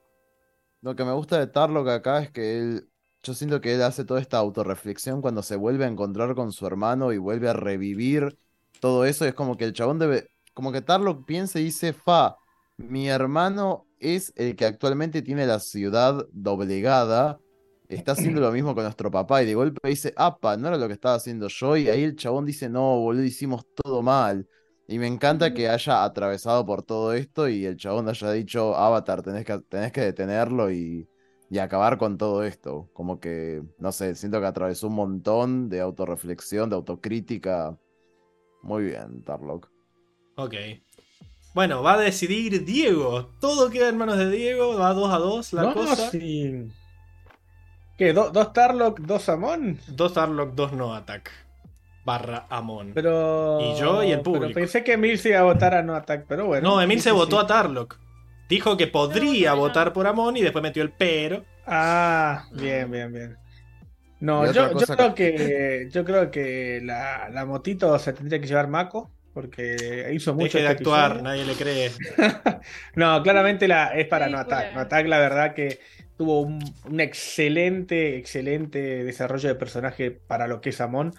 Lo 0.82 0.96
que 0.96 1.04
me 1.04 1.12
gusta 1.12 1.38
de 1.38 1.46
Tarlock 1.46 1.88
acá 1.88 2.20
es 2.22 2.30
que 2.30 2.58
él, 2.58 2.88
yo 3.22 3.34
siento 3.34 3.60
que 3.60 3.74
él 3.74 3.82
hace 3.82 4.04
toda 4.04 4.20
esta 4.20 4.38
autorreflexión 4.38 5.22
cuando 5.22 5.42
se 5.42 5.56
vuelve 5.56 5.84
a 5.84 5.88
encontrar 5.88 6.34
con 6.34 6.52
su 6.52 6.66
hermano 6.66 7.12
y 7.12 7.18
vuelve 7.18 7.48
a 7.48 7.52
revivir 7.54 8.38
todo 8.80 9.04
eso. 9.04 9.24
Es 9.24 9.34
como 9.34 9.56
que 9.56 9.64
el 9.64 9.72
chabón 9.72 9.98
debe, 9.98 10.30
como 10.54 10.72
que 10.72 10.82
Tarlock 10.82 11.24
piensa 11.26 11.58
y 11.60 11.64
dice, 11.64 11.92
fa, 11.92 12.36
mi 12.76 13.08
hermano 13.08 13.85
es 13.98 14.32
el 14.36 14.56
que 14.56 14.64
actualmente 14.64 15.22
tiene 15.22 15.46
la 15.46 15.60
ciudad 15.60 16.26
doblegada. 16.32 17.38
Está 17.88 18.12
haciendo 18.12 18.40
lo 18.40 18.50
mismo 18.52 18.74
con 18.74 18.84
nuestro 18.84 19.10
papá 19.10 19.42
y 19.42 19.46
de 19.46 19.54
golpe 19.54 19.88
dice, 19.88 20.12
apa, 20.16 20.56
no 20.56 20.68
era 20.68 20.76
lo 20.76 20.88
que 20.88 20.94
estaba 20.94 21.14
haciendo 21.14 21.48
yo. 21.48 21.76
Y 21.76 21.88
ahí 21.88 22.02
el 22.04 22.16
chabón 22.16 22.44
dice, 22.46 22.68
no, 22.68 22.98
boludo, 23.00 23.24
hicimos 23.24 23.64
todo 23.74 24.02
mal. 24.02 24.48
Y 24.88 24.98
me 24.98 25.06
encanta 25.06 25.52
que 25.54 25.68
haya 25.68 26.04
atravesado 26.04 26.64
por 26.64 26.82
todo 26.82 27.12
esto 27.12 27.48
y 27.48 27.64
el 27.64 27.76
chabón 27.76 28.08
haya 28.08 28.30
dicho, 28.32 28.76
Avatar, 28.76 29.22
tenés 29.22 29.44
que, 29.44 29.58
tenés 29.68 29.92
que 29.92 30.00
detenerlo 30.00 30.70
y, 30.70 31.08
y 31.50 31.58
acabar 31.58 31.98
con 31.98 32.18
todo 32.18 32.44
esto. 32.44 32.88
Como 32.92 33.18
que, 33.20 33.62
no 33.78 33.92
sé, 33.92 34.14
siento 34.14 34.40
que 34.40 34.46
atravesó 34.46 34.88
un 34.88 34.94
montón 34.94 35.68
de 35.68 35.80
autorreflexión, 35.80 36.70
de 36.70 36.76
autocrítica. 36.76 37.78
Muy 38.62 38.84
bien, 38.84 39.22
Tarlock. 39.22 39.70
Ok. 40.36 40.54
Bueno, 41.56 41.82
va 41.82 41.94
a 41.94 41.98
decidir 41.98 42.66
Diego. 42.66 43.30
Todo 43.40 43.70
queda 43.70 43.88
en 43.88 43.96
manos 43.96 44.18
de 44.18 44.28
Diego. 44.30 44.76
Va 44.78 44.92
2 44.92 45.10
a 45.10 45.16
2 45.18 45.52
la 45.54 45.62
no, 45.62 45.72
cosa. 45.74 46.10
sí. 46.10 46.68
¿Qué? 47.96 48.12
¿Do- 48.12 48.30
¿Dos 48.30 48.52
Tarlock, 48.52 49.00
dos 49.00 49.26
Amon? 49.30 49.78
Dos 49.88 50.12
Tarlock, 50.12 50.54
dos 50.54 50.72
no 50.74 50.94
attack. 50.94 51.30
Barra 52.04 52.46
Amon. 52.50 52.92
Pero. 52.92 53.58
Y 53.62 53.80
yo 53.80 54.02
y 54.02 54.08
el 54.12 54.20
pero 54.20 54.22
público. 54.34 54.52
pensé 54.52 54.84
que 54.84 54.92
Emil 54.92 55.18
se 55.18 55.30
iba 55.30 55.38
a 55.40 55.44
votar 55.44 55.72
a 55.74 55.82
no 55.82 55.94
attack, 55.96 56.26
pero 56.28 56.44
bueno. 56.46 56.68
no, 56.68 56.82
Emil 56.82 56.98
sí, 56.98 57.04
se 57.04 57.10
sí, 57.10 57.16
votó 57.16 57.38
sí. 57.38 57.44
a 57.44 57.46
Tarlock. 57.46 57.98
Dijo 58.50 58.76
que 58.76 58.86
podría 58.86 59.50
No, 59.50 59.56
no, 59.56 59.62
no. 59.62 59.68
votar 59.68 59.94
por 59.94 60.06
Amon 60.06 60.36
y 60.36 60.42
después 60.42 60.62
metió 60.62 60.82
el 60.82 60.92
pero. 60.92 61.42
Ah, 61.66 62.44
bien, 62.52 62.90
bien, 62.90 63.10
bien. 63.14 63.38
No, 64.20 64.44
yo, 64.52 64.70
creo 64.72 65.14
que- 65.14 65.34
que 65.34 65.88
yo 65.90 66.04
creo 66.04 66.30
que 66.30 66.80
la, 66.84 67.30
la 67.30 67.46
motito 67.46 67.98
se 67.98 68.12
tendría 68.12 68.40
que 68.40 68.46
llevar 68.46 68.68
Mako 68.68 69.10
porque 69.36 70.10
hizo 70.14 70.34
mucho 70.34 70.56
Deje 70.56 70.62
de 70.62 70.68
este 70.68 70.84
actuar, 70.84 71.12
episodio. 71.12 71.22
nadie 71.22 71.44
le 71.44 71.56
cree. 71.56 71.92
No, 72.94 73.22
claramente 73.22 73.68
la, 73.68 73.88
es 73.94 74.08
para 74.08 74.30
no 74.30 74.38
Ridícula. 74.38 74.40
attack. 74.40 74.72
No 74.72 74.80
attack, 74.80 75.06
la 75.08 75.18
verdad 75.18 75.54
que 75.54 75.78
tuvo 76.16 76.40
un, 76.40 76.74
un 76.84 77.00
excelente, 77.00 78.16
excelente 78.16 79.04
desarrollo 79.04 79.50
de 79.50 79.54
personaje 79.56 80.10
para 80.10 80.48
lo 80.48 80.62
que 80.62 80.70
es 80.70 80.80
Amon. 80.80 81.12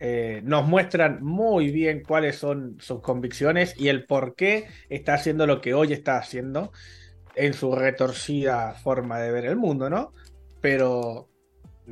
Eh, 0.00 0.40
nos 0.44 0.66
muestran 0.66 1.22
muy 1.22 1.70
bien 1.70 2.02
cuáles 2.02 2.36
son 2.36 2.76
sus 2.80 3.00
convicciones 3.00 3.74
y 3.78 3.88
el 3.88 4.06
por 4.06 4.34
qué 4.34 4.66
está 4.88 5.14
haciendo 5.14 5.46
lo 5.46 5.60
que 5.60 5.74
hoy 5.74 5.92
está 5.92 6.18
haciendo 6.18 6.72
en 7.36 7.54
su 7.54 7.76
retorcida 7.76 8.74
forma 8.74 9.20
de 9.20 9.30
ver 9.30 9.46
el 9.46 9.56
mundo, 9.56 9.88
¿no? 9.88 10.12
Pero 10.60 11.31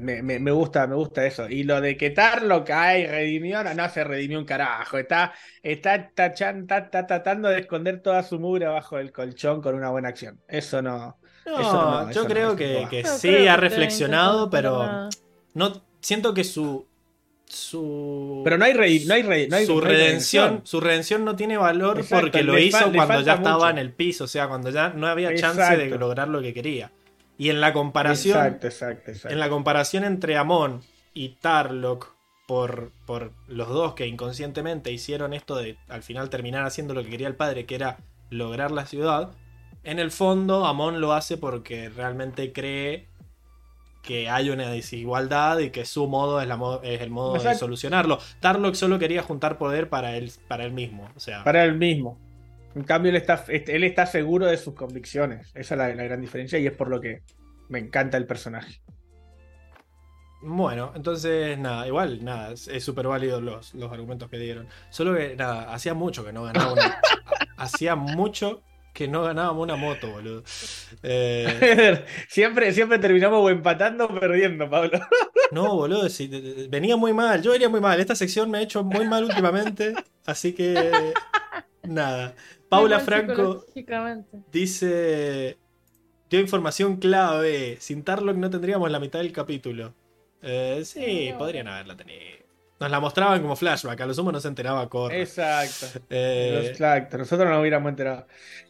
me, 0.00 0.22
me- 0.22 0.38
me 0.40 0.50
gusta, 0.50 0.86
me 0.86 0.94
gusta 0.96 1.24
eso. 1.26 1.48
Y 1.48 1.62
lo 1.64 1.80
de 1.80 1.96
que 1.96 2.10
Tarlo 2.10 2.64
cae, 2.64 3.06
redimió, 3.06 3.62
no, 3.62 3.74
no 3.74 3.88
se 3.88 4.02
redimió 4.04 4.38
un 4.38 4.44
carajo. 4.44 4.98
Está, 4.98 5.32
está, 5.62 6.10
tachan- 6.14 6.62
está- 6.62 6.78
está 6.78 7.06
tratando 7.06 7.48
de 7.48 7.60
esconder 7.60 8.00
toda 8.02 8.22
su 8.22 8.38
mugre 8.40 8.66
abajo 8.66 8.96
del 8.96 9.12
colchón 9.12 9.62
con 9.62 9.74
una 9.74 9.90
buena 9.90 10.08
acción. 10.08 10.40
Eso 10.48 10.82
no. 10.82 11.18
No, 11.46 11.60
Eso 11.60 11.72
no, 11.72 12.04
yo 12.04 12.20
eso 12.20 12.26
creo 12.26 12.56
que, 12.56 12.86
que 12.90 13.04
sí 13.04 13.28
creo 13.28 13.52
ha 13.52 13.56
reflexionado, 13.56 14.50
pero 14.50 15.08
no 15.54 15.72
siento 16.00 16.34
que 16.34 16.44
su 16.44 16.86
su 17.46 18.42
Pero 18.44 18.58
no 18.58 18.64
hay, 18.64 18.72
redi- 18.74 19.06
no 19.06 19.14
hay, 19.14 19.48
no 19.48 19.56
hay- 19.56 19.66
su 19.66 19.80
redención, 19.80 20.60
su 20.64 20.80
redención 20.80 21.24
no 21.24 21.34
tiene 21.34 21.56
valor 21.56 21.98
Exacto, 21.98 22.26
porque 22.26 22.42
lo 22.44 22.58
hizo 22.58 22.92
cuando 22.92 23.20
ya 23.22 23.34
estaba 23.34 23.70
en 23.70 23.78
el 23.78 23.92
piso, 23.92 24.24
o 24.24 24.28
sea, 24.28 24.48
cuando 24.48 24.70
ya 24.70 24.90
no 24.90 25.06
había 25.08 25.34
chance 25.34 25.76
de 25.76 25.90
lograr 25.90 26.28
lo 26.28 26.40
que 26.40 26.54
quería. 26.54 26.92
Y 27.40 27.48
en 27.48 27.60
la 27.60 27.72
comparación, 27.72 28.36
Exacto, 28.36 28.66
exacto, 28.66 29.10
exacto. 29.12 29.32
en 29.32 29.40
la 29.40 29.48
comparación 29.48 30.04
entre 30.04 30.36
Amon 30.36 30.82
y 31.14 31.30
Tarlock 31.40 32.12
por, 32.46 32.90
por 33.06 33.32
los 33.48 33.68
dos 33.68 33.94
que 33.94 34.06
inconscientemente 34.06 34.92
hicieron 34.92 35.32
esto 35.32 35.56
de 35.56 35.78
al 35.88 36.02
final 36.02 36.28
terminar 36.28 36.64
haciendo 36.66 36.92
lo 36.92 37.02
que 37.02 37.08
quería 37.10 37.28
el 37.28 37.36
padre, 37.36 37.64
que 37.64 37.76
era 37.76 37.96
lograr 38.28 38.70
la 38.72 38.84
ciudad, 38.84 39.30
en 39.84 39.98
el 39.98 40.10
fondo 40.10 40.66
Amon 40.66 41.00
lo 41.00 41.14
hace 41.14 41.38
porque 41.38 41.88
realmente 41.88 42.52
cree 42.52 43.06
que 44.02 44.28
hay 44.28 44.50
una 44.50 44.68
desigualdad 44.70 45.58
y 45.60 45.70
que 45.70 45.84
su 45.84 46.06
modo 46.08 46.40
es, 46.40 46.48
la 46.48 46.56
mo- 46.56 46.80
es 46.82 47.00
el 47.00 47.10
modo 47.10 47.32
de 47.34 47.54
solucionarlo. 47.54 48.18
Tarlock 48.40 48.74
solo 48.74 48.98
quería 48.98 49.22
juntar 49.22 49.56
poder 49.58 49.88
para 49.88 50.16
él, 50.16 50.30
para 50.48 50.64
él 50.64 50.72
mismo. 50.72 51.08
O 51.16 51.20
sea, 51.20 51.44
Para 51.44 51.64
él 51.64 51.76
mismo. 51.76 52.18
En 52.74 52.84
cambio, 52.84 53.10
él 53.10 53.16
está, 53.16 53.44
él 53.48 53.84
está 53.84 54.06
seguro 54.06 54.46
de 54.46 54.56
sus 54.56 54.74
convicciones. 54.74 55.48
Esa 55.54 55.74
es 55.74 55.78
la, 55.78 55.94
la 55.94 56.04
gran 56.04 56.20
diferencia 56.20 56.58
y 56.58 56.66
es 56.66 56.72
por 56.72 56.88
lo 56.88 57.00
que 57.00 57.22
me 57.68 57.78
encanta 57.78 58.16
el 58.16 58.26
personaje. 58.26 58.80
Bueno, 60.42 60.92
entonces 60.96 61.58
nada, 61.58 61.86
igual 61.86 62.24
nada, 62.24 62.52
es 62.52 62.82
súper 62.82 63.06
válido 63.06 63.42
los, 63.42 63.74
los 63.74 63.92
argumentos 63.92 64.30
que 64.30 64.38
dieron. 64.38 64.68
Solo 64.88 65.14
que 65.14 65.36
nada, 65.36 65.72
hacía 65.72 65.92
mucho 65.92 66.24
que 66.24 66.32
no 66.32 66.44
ganaba 66.44 66.72
una. 66.72 67.00
hacía 67.58 67.94
mucho 67.94 68.62
que 68.94 69.06
no 69.06 69.22
ganábamos 69.22 69.62
una 69.62 69.76
moto, 69.76 70.10
boludo. 70.10 70.42
Eh, 71.02 72.04
siempre, 72.28 72.72
siempre 72.72 72.98
terminamos 72.98 73.38
o 73.40 73.50
empatando 73.50 74.06
o 74.06 74.18
perdiendo, 74.18 74.68
Pablo. 74.70 74.98
no, 75.52 75.76
boludo, 75.76 76.08
venía 76.70 76.96
muy 76.96 77.12
mal, 77.12 77.42
yo 77.42 77.52
venía 77.52 77.68
muy 77.68 77.80
mal. 77.80 78.00
Esta 78.00 78.14
sección 78.14 78.50
me 78.50 78.58
ha 78.58 78.62
hecho 78.62 78.82
muy 78.82 79.06
mal 79.06 79.24
últimamente, 79.24 79.94
así 80.24 80.54
que 80.54 81.12
nada. 81.82 82.34
Paula 82.70 83.00
Franco 83.00 83.64
dice, 84.52 85.58
dio 86.30 86.40
información 86.40 86.96
clave, 86.96 87.76
sin 87.80 88.04
Tarlock 88.04 88.36
no 88.36 88.48
tendríamos 88.50 88.90
la 88.90 89.00
mitad 89.00 89.18
del 89.18 89.32
capítulo. 89.32 89.94
Eh, 90.42 90.82
sí, 90.84 91.34
podrían 91.36 91.68
haberla 91.68 91.96
tenido. 91.96 92.40
Nos 92.78 92.90
la 92.90 92.98
mostraban 92.98 93.42
como 93.42 93.56
flashback, 93.56 94.00
a 94.00 94.06
lo 94.06 94.14
sumo 94.14 94.32
no 94.32 94.40
se 94.40 94.48
enteraba 94.48 94.88
Corra. 94.88 95.16
Exacto. 95.16 95.86
Eh, 96.08 96.68
Exacto. 96.70 97.18
Nosotros 97.18 97.46
no 97.50 97.60
hubiéramos 97.60 97.90
enterado. 97.90 98.26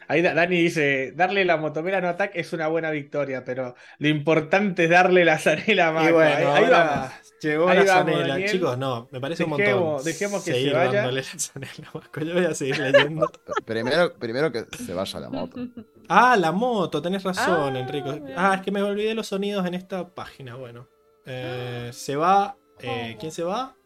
Ahí 0.09 0.21
Da- 0.21 0.35
Dani 0.35 0.57
dice: 0.57 1.13
darle 1.13 1.45
la 1.45 1.57
motomera 1.59 2.01
no 2.01 2.09
ataque 2.09 2.41
es 2.41 2.53
una 2.53 2.67
buena 2.67 2.91
victoria, 2.91 3.45
pero 3.45 3.77
lo 3.99 4.09
importante 4.09 4.85
es 4.85 4.91
darle 4.91 5.25
la 5.25 5.39
zanela 5.39 5.89
a 5.97 6.09
y 6.09 6.13
bueno, 6.13 6.35
ahí, 6.37 6.45
ahí 6.45 6.65
ahora 6.65 6.85
vamos. 6.85 7.30
Llegó 7.41 7.69
Ahí 7.69 7.79
la 7.79 7.85
vamos, 7.95 8.13
zanela. 8.15 8.29
Daniel. 8.29 8.51
Chicos, 8.51 8.79
no, 8.79 9.09
me 9.11 9.21
parece 9.21 9.45
un 9.45 9.51
montón. 9.51 10.05
dejemos 10.05 10.43
que 10.45 10.53
se 10.53 10.57
seguir 10.59 10.73
vaya. 10.75 10.93
dándole 10.93 11.23
la 11.23 11.39
zanela 11.41 11.73
a 11.93 11.99
Marco. 11.99 12.21
Yo 12.21 12.35
voy 12.35 12.45
a 12.45 12.55
seguir 12.55 12.79
leyendo. 12.79 13.31
Primero, 13.67 14.15
primero 14.15 14.51
que 14.53 14.65
se 14.77 14.93
vaya 14.95 15.21
la 15.21 15.29
moto. 15.31 15.61
Ah, 16.09 16.37
la 16.37 16.53
moto, 16.53 17.01
tenés 17.03 17.23
razón, 17.23 17.77
Ah, 17.77 17.81
Enrico. 17.81 18.19
Ah, 18.37 18.55
es 18.57 18.63
que 18.63 18.71
me 18.71 18.83
olvidé 18.83 19.15
los 19.15 19.27
sonidos 19.29 19.65
en 19.67 19.75
esta 19.75 20.09
página. 20.09 20.55
Bueno, 20.57 20.87
Eh, 21.27 21.91
se 21.93 22.17
va. 22.17 22.57
eh, 22.81 23.17
¿Quién 23.21 23.31
se 23.33 23.43
va? 23.43 23.77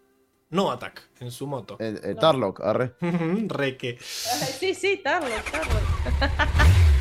No 0.50 0.70
Attack 0.70 1.02
en 1.20 1.30
su 1.32 1.46
moto. 1.48 1.76
El, 1.80 2.00
el 2.04 2.16
Tarlock, 2.16 2.60
arre. 2.60 2.94
Reque. 3.48 3.98
Sí, 4.00 4.72
sí, 4.74 5.00
Tarlo, 5.02 5.28
Tarlo. 5.50 5.80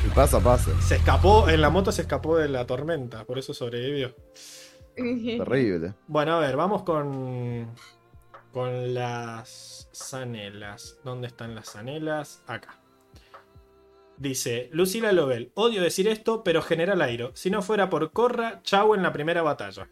Y 0.05 0.09
pasa, 0.09 0.39
pasa. 0.39 0.71
Se 0.81 0.95
escapó, 0.95 1.47
en 1.49 1.61
la 1.61 1.69
moto 1.69 1.91
se 1.91 2.01
escapó 2.01 2.37
de 2.37 2.49
la 2.49 2.65
tormenta, 2.65 3.23
por 3.25 3.37
eso 3.37 3.53
sobrevivió. 3.53 4.15
Terrible. 4.95 5.93
Bueno, 6.07 6.33
a 6.33 6.39
ver, 6.39 6.55
vamos 6.55 6.83
con. 6.83 7.67
Con 8.51 8.93
las 8.93 9.89
zanelas. 9.91 10.99
¿Dónde 11.03 11.27
están 11.27 11.55
las 11.55 11.69
zanelas? 11.69 12.43
Acá. 12.47 12.77
Dice, 14.17 14.69
Lucila 14.71 15.11
Lobel, 15.11 15.51
odio 15.55 15.81
decir 15.81 16.07
esto, 16.07 16.43
pero 16.43 16.61
General 16.61 17.01
Airo, 17.01 17.31
si 17.33 17.49
no 17.49 17.61
fuera 17.63 17.89
por 17.89 18.11
Corra, 18.11 18.61
chau 18.61 18.93
en 18.93 19.01
la 19.01 19.11
primera 19.11 19.41
batalla. 19.41 19.87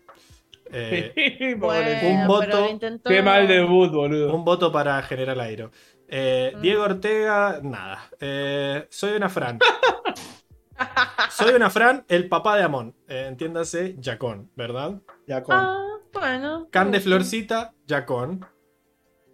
Eh. 0.72 1.12
Un 1.60 2.28
voto. 2.28 2.70
intentó- 2.70 3.10
Qué 3.10 3.22
mal 3.24 3.48
debut, 3.48 3.92
boludo. 3.92 4.34
un 4.34 4.46
voto 4.46 4.72
para 4.72 5.02
General 5.02 5.40
Airo. 5.40 5.72
Eh, 6.08 6.54
Mm. 6.56 6.62
Diego 6.62 6.84
Ortega, 6.84 7.60
nada. 7.64 8.10
Eh, 8.20 8.86
soy 8.90 9.14
una 9.16 9.28
Fran. 9.30 9.58
soy 11.30 11.53
una 11.53 11.69
Fran, 11.69 12.06
el 12.08 12.27
papá 12.30 12.58
de 12.58 12.64
Amon. 12.64 12.95
Eh, 13.08 13.26
entiéndase, 13.27 13.95
Jacón, 14.01 14.50
¿verdad? 14.56 14.95
Ya 15.27 15.43
con. 15.43 15.56
Ah, 15.56 15.84
bueno. 16.14 16.68
Can 16.72 16.92
de. 16.92 17.00
Florcita, 17.00 17.74
Jacón. 17.88 18.45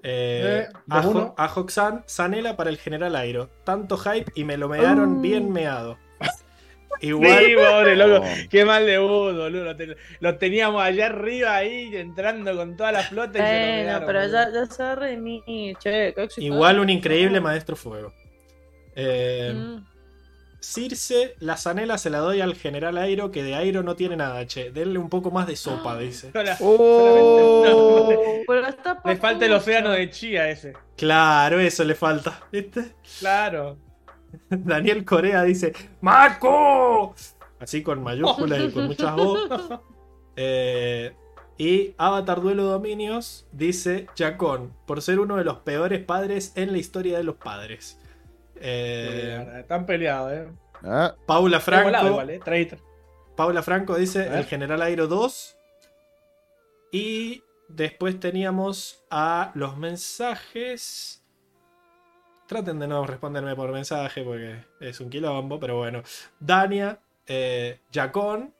Eh, 0.03 0.67
Eh, 0.69 0.77
a, 0.89 0.95
dos 0.97 1.05
Jo- 1.05 1.11
uno. 1.11 1.35
a 1.37 1.45
Hoxan, 1.53 2.03
Sanela 2.05 2.55
para 2.55 2.69
el 2.69 2.77
General 2.77 3.15
Airo. 3.15 3.49
Tanto 3.63 3.97
hype 3.97 4.31
y 4.35 4.43
me 4.43 4.55
lo 4.57 4.69
mearon 4.69 5.17
Uh. 5.17 5.21
bien 5.21 5.51
meado. 5.51 5.97
Igual, 7.01 7.45
Sí, 7.45 7.53
pobre 7.55 7.95
loco. 7.95 8.25
No. 8.25 8.31
Qué 8.49 8.65
mal 8.65 8.85
debut, 8.85 9.35
boludo. 9.35 9.63
Lo, 9.65 9.75
ten- 9.75 9.95
lo 10.19 10.37
teníamos 10.37 10.81
allá 10.81 11.07
arriba 11.07 11.55
ahí, 11.55 11.95
entrando 11.95 12.55
con 12.55 12.75
toda 12.77 12.91
la 12.91 13.01
flota 13.03 13.37
y 13.39 13.41
se 13.85 13.91
lo 13.99 14.05
pero 14.05 14.25
ya, 14.27 14.51
ya 14.51 14.65
se 14.65 14.83
a 14.83 14.95
redimir, 14.95 15.75
che. 15.77 16.13
igual 16.37 16.79
un 16.79 16.89
increíble 16.89 17.39
maestro 17.41 17.75
fuego. 17.75 18.13
Eh, 18.95 19.53
Mm. 19.55 19.85
Circe, 20.73 21.35
la 21.39 21.55
Sanela 21.55 21.97
se 21.97 22.09
la 22.09 22.17
doy 22.19 22.41
al 22.41 22.53
General 22.55 22.97
Airo, 22.97 23.31
que 23.31 23.41
de 23.41 23.55
Airo 23.55 23.83
no 23.83 23.95
tiene 23.95 24.17
nada, 24.17 24.45
che. 24.47 24.69
Denle 24.71 24.99
un 24.99 25.09
poco 25.09 25.31
más 25.31 25.47
de 25.47 25.55
sopa, 25.55 25.97
dice. 25.97 26.31
Sola- 26.33 26.57
Oh. 26.59 27.63
solamente- 27.65 28.43
Pero 28.47 28.67
está 28.67 29.01
Le 29.05 29.15
falta 29.15 29.45
el 29.45 29.53
océano 29.53 29.91
de 29.91 30.09
chía 30.09 30.49
ese. 30.49 30.73
Claro, 30.97 31.59
eso 31.59 31.83
le 31.85 31.95
falta, 31.95 32.41
¿viste? 32.51 32.95
Claro. 33.19 33.77
Daniel 34.49 35.05
Corea 35.05 35.43
dice: 35.43 35.71
¡Marco! 36.01 37.15
Así 37.59 37.81
con 37.81 38.03
mayúsculas 38.03 38.59
y 38.61 38.71
con 38.71 38.85
muchas 38.87 39.13
O. 39.17 39.81
Eh, 40.35 41.13
y 41.57 41.93
Avatar 41.97 42.41
Duelo 42.41 42.63
Dominios 42.65 43.47
dice: 43.53 44.07
Jacón, 44.17 44.73
por 44.85 45.01
ser 45.01 45.19
uno 45.19 45.37
de 45.37 45.43
los 45.45 45.59
peores 45.59 46.03
padres 46.03 46.51
en 46.55 46.71
la 46.73 46.77
historia 46.77 47.17
de 47.17 47.23
los 47.23 47.35
padres. 47.35 47.99
Eh, 48.61 49.59
Están 49.59 49.85
peleados, 49.85 50.33
eh. 50.33 50.47
Ah, 50.83 51.15
Paula 51.25 51.59
Franco. 51.59 52.07
igual, 52.07 52.29
eh. 52.29 52.39
Traitor. 52.43 52.79
Paula 53.35 53.61
Franco 53.61 53.95
dice. 53.95 54.27
El 54.27 54.45
General 54.45 54.81
Airo 54.81 55.07
2. 55.07 55.57
Y 56.91 57.43
después 57.67 58.19
teníamos 58.19 59.03
a 59.09 59.51
los 59.53 59.77
mensajes. 59.77 61.23
Traten 62.47 62.79
de 62.79 62.87
no 62.87 63.05
responderme 63.05 63.55
por 63.55 63.71
mensaje 63.71 64.23
porque 64.23 64.63
es 64.79 64.99
un 65.01 65.09
quilombo, 65.09 65.59
pero 65.59 65.77
bueno. 65.77 66.01
Dania, 66.39 66.99
eh, 67.25 67.81
Jacón 67.91 68.53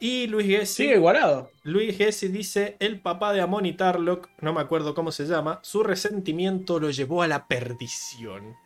y 0.00 0.26
Luis 0.26 0.46
Gessi. 0.48 0.82
Sigue 0.84 0.94
igualado. 0.96 1.50
Luis 1.62 1.96
Gessi 1.96 2.28
dice: 2.28 2.76
El 2.80 3.00
papá 3.00 3.32
de 3.32 3.40
Amon 3.42 3.66
y 3.66 3.74
Tarlock, 3.74 4.28
no 4.40 4.52
me 4.52 4.60
acuerdo 4.60 4.94
cómo 4.94 5.12
se 5.12 5.26
llama, 5.26 5.60
su 5.62 5.82
resentimiento 5.84 6.80
lo 6.80 6.90
llevó 6.90 7.22
a 7.22 7.28
la 7.28 7.46
perdición. 7.46 8.56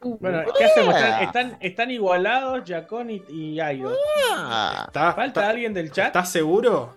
Bueno, 0.00 0.42
¿qué 0.58 0.64
hacemos? 0.64 0.94
Están, 0.96 1.22
están, 1.22 1.56
están 1.60 1.90
igualados 1.90 2.62
Jacón 2.66 3.10
y, 3.10 3.22
y 3.30 3.60
Aido. 3.60 3.94
ah. 4.34 4.84
¿Está- 4.88 5.12
¿Falta 5.14 5.40
está- 5.40 5.48
alguien 5.50 5.72
del 5.72 5.90
chat? 5.92 6.08
¿Estás 6.08 6.30
seguro? 6.30 6.94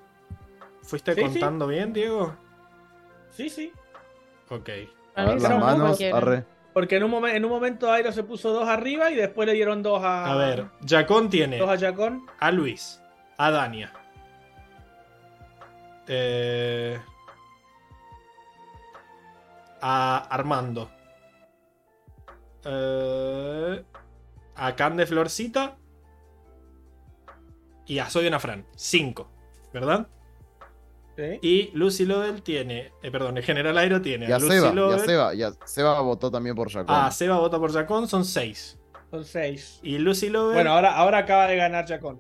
¿Fuiste 0.82 1.14
Sí, 1.14 1.22
sí. 1.22 1.28
contando 1.28 1.68
bien, 1.68 1.94
Diego? 1.94 2.36
Sí, 3.32 3.50
sí. 3.50 3.72
Ok. 4.50 4.70
A 5.16 5.26
ver 5.26 5.42
las 5.42 5.60
manos, 5.60 6.00
arre. 6.14 6.44
Porque 6.74 6.98
en 6.98 7.04
un, 7.06 7.12
momen- 7.12 7.36
en 7.36 7.44
un 7.46 7.52
momento 7.52 7.92
Airo 7.92 8.12
se 8.12 8.24
puso 8.24 8.52
dos 8.52 8.68
arriba 8.68 9.10
y 9.10 9.16
después 9.16 9.48
le 9.48 9.54
dieron 9.54 9.82
dos 9.82 10.04
a. 10.04 10.32
A 10.32 10.36
ver, 10.36 10.66
Jacón 10.88 11.30
tiene 11.30 11.58
Dos 11.58 11.70
a 11.70 11.78
Jacón. 11.78 12.26
a 12.40 12.52
Luis, 12.52 13.02
a 13.38 13.52
Dania. 13.52 13.94
eh, 16.10 16.98
a 19.82 20.18
Armando. 20.30 20.90
eh, 22.64 23.84
a 24.56 24.76
Can 24.76 24.98
de 24.98 25.06
Florcita. 25.06 25.78
y 27.86 28.00
a 28.00 28.10
Soy 28.10 28.28
una 28.28 28.40
Fran. 28.40 28.66
5, 28.76 29.30
¿verdad? 29.74 30.08
Y 31.42 31.72
Lucy 31.74 32.06
Lovell 32.06 32.44
tiene, 32.44 32.92
eh, 33.02 33.10
perdón, 33.10 33.38
el 33.38 33.44
General 33.44 33.76
Airo 33.78 34.02
tiene 34.02 34.28
Y 34.30 34.32
a 34.32 34.38
Lucy 34.38 34.60
Seba, 34.60 34.74
y 34.76 34.94
a. 34.94 35.00
Seba, 35.00 35.34
y 35.34 35.44
a 35.44 35.52
Seba 35.66 36.00
votó 36.02 36.30
también 36.30 36.56
por 36.56 36.70
Jacón. 36.72 36.96
Ah, 36.96 37.10
Seba 37.12 37.38
vota 37.40 37.58
por 37.60 37.74
Jacón, 37.74 38.08
son 38.08 38.24
6. 38.24 38.78
Son 39.10 39.24
seis. 39.26 39.80
Y 39.84 39.98
Lucy 40.00 40.30
Lovell, 40.30 40.54
Bueno, 40.56 40.72
ahora, 40.74 40.96
ahora 40.96 41.20
acaba 41.20 41.48
de 41.48 41.56
ganar 41.56 41.88
Jacón. 41.88 42.20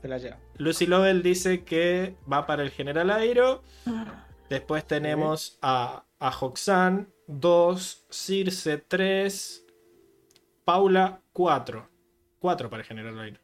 Se 0.00 0.08
la 0.08 0.18
lleva. 0.18 0.38
Lucy 0.56 0.86
Lovell 0.86 1.22
dice 1.22 1.64
que 1.64 2.16
va 2.30 2.46
para 2.46 2.62
el 2.62 2.70
General 2.70 3.10
Airo. 3.10 3.62
Después 4.48 4.86
tenemos 4.86 5.58
a, 5.60 6.04
a 6.18 6.30
Hoxan 6.30 7.12
2, 7.26 8.06
Circe 8.10 8.78
3, 8.78 9.66
Paula 10.64 11.20
4. 11.32 11.88
4 12.38 12.70
para 12.70 12.82
el 12.82 12.86
General 12.86 13.18
Airo. 13.18 13.40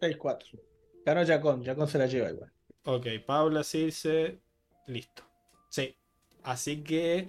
6-4. 0.00 0.60
Ganó 1.04 1.26
Jacón. 1.26 1.64
Jacón 1.64 1.88
se 1.88 1.98
la 1.98 2.06
lleva 2.06 2.30
igual. 2.30 2.52
Ok, 2.84 3.06
Paula, 3.24 3.64
Circe, 3.64 4.40
listo. 4.86 5.22
Sí. 5.70 5.96
Así 6.42 6.82
que, 6.84 7.28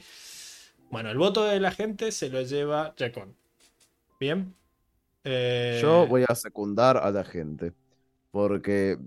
bueno, 0.92 1.09
el 1.09 1.17
voto 1.17 1.43
de 1.45 1.59
la 1.59 1.72
gente 1.72 2.11
se 2.11 2.30
lo 2.30 2.42
lleva 2.42 2.93
Jacón. 2.98 3.35
Bien. 4.19 4.56
Eh, 5.24 5.80
Yo 5.82 6.08
voy 6.08 6.26
a 6.28 6.36
secundar 6.36 6.98
a 6.98 7.12
la 7.12 7.24
gente. 7.24 7.74
Porque 8.32 8.98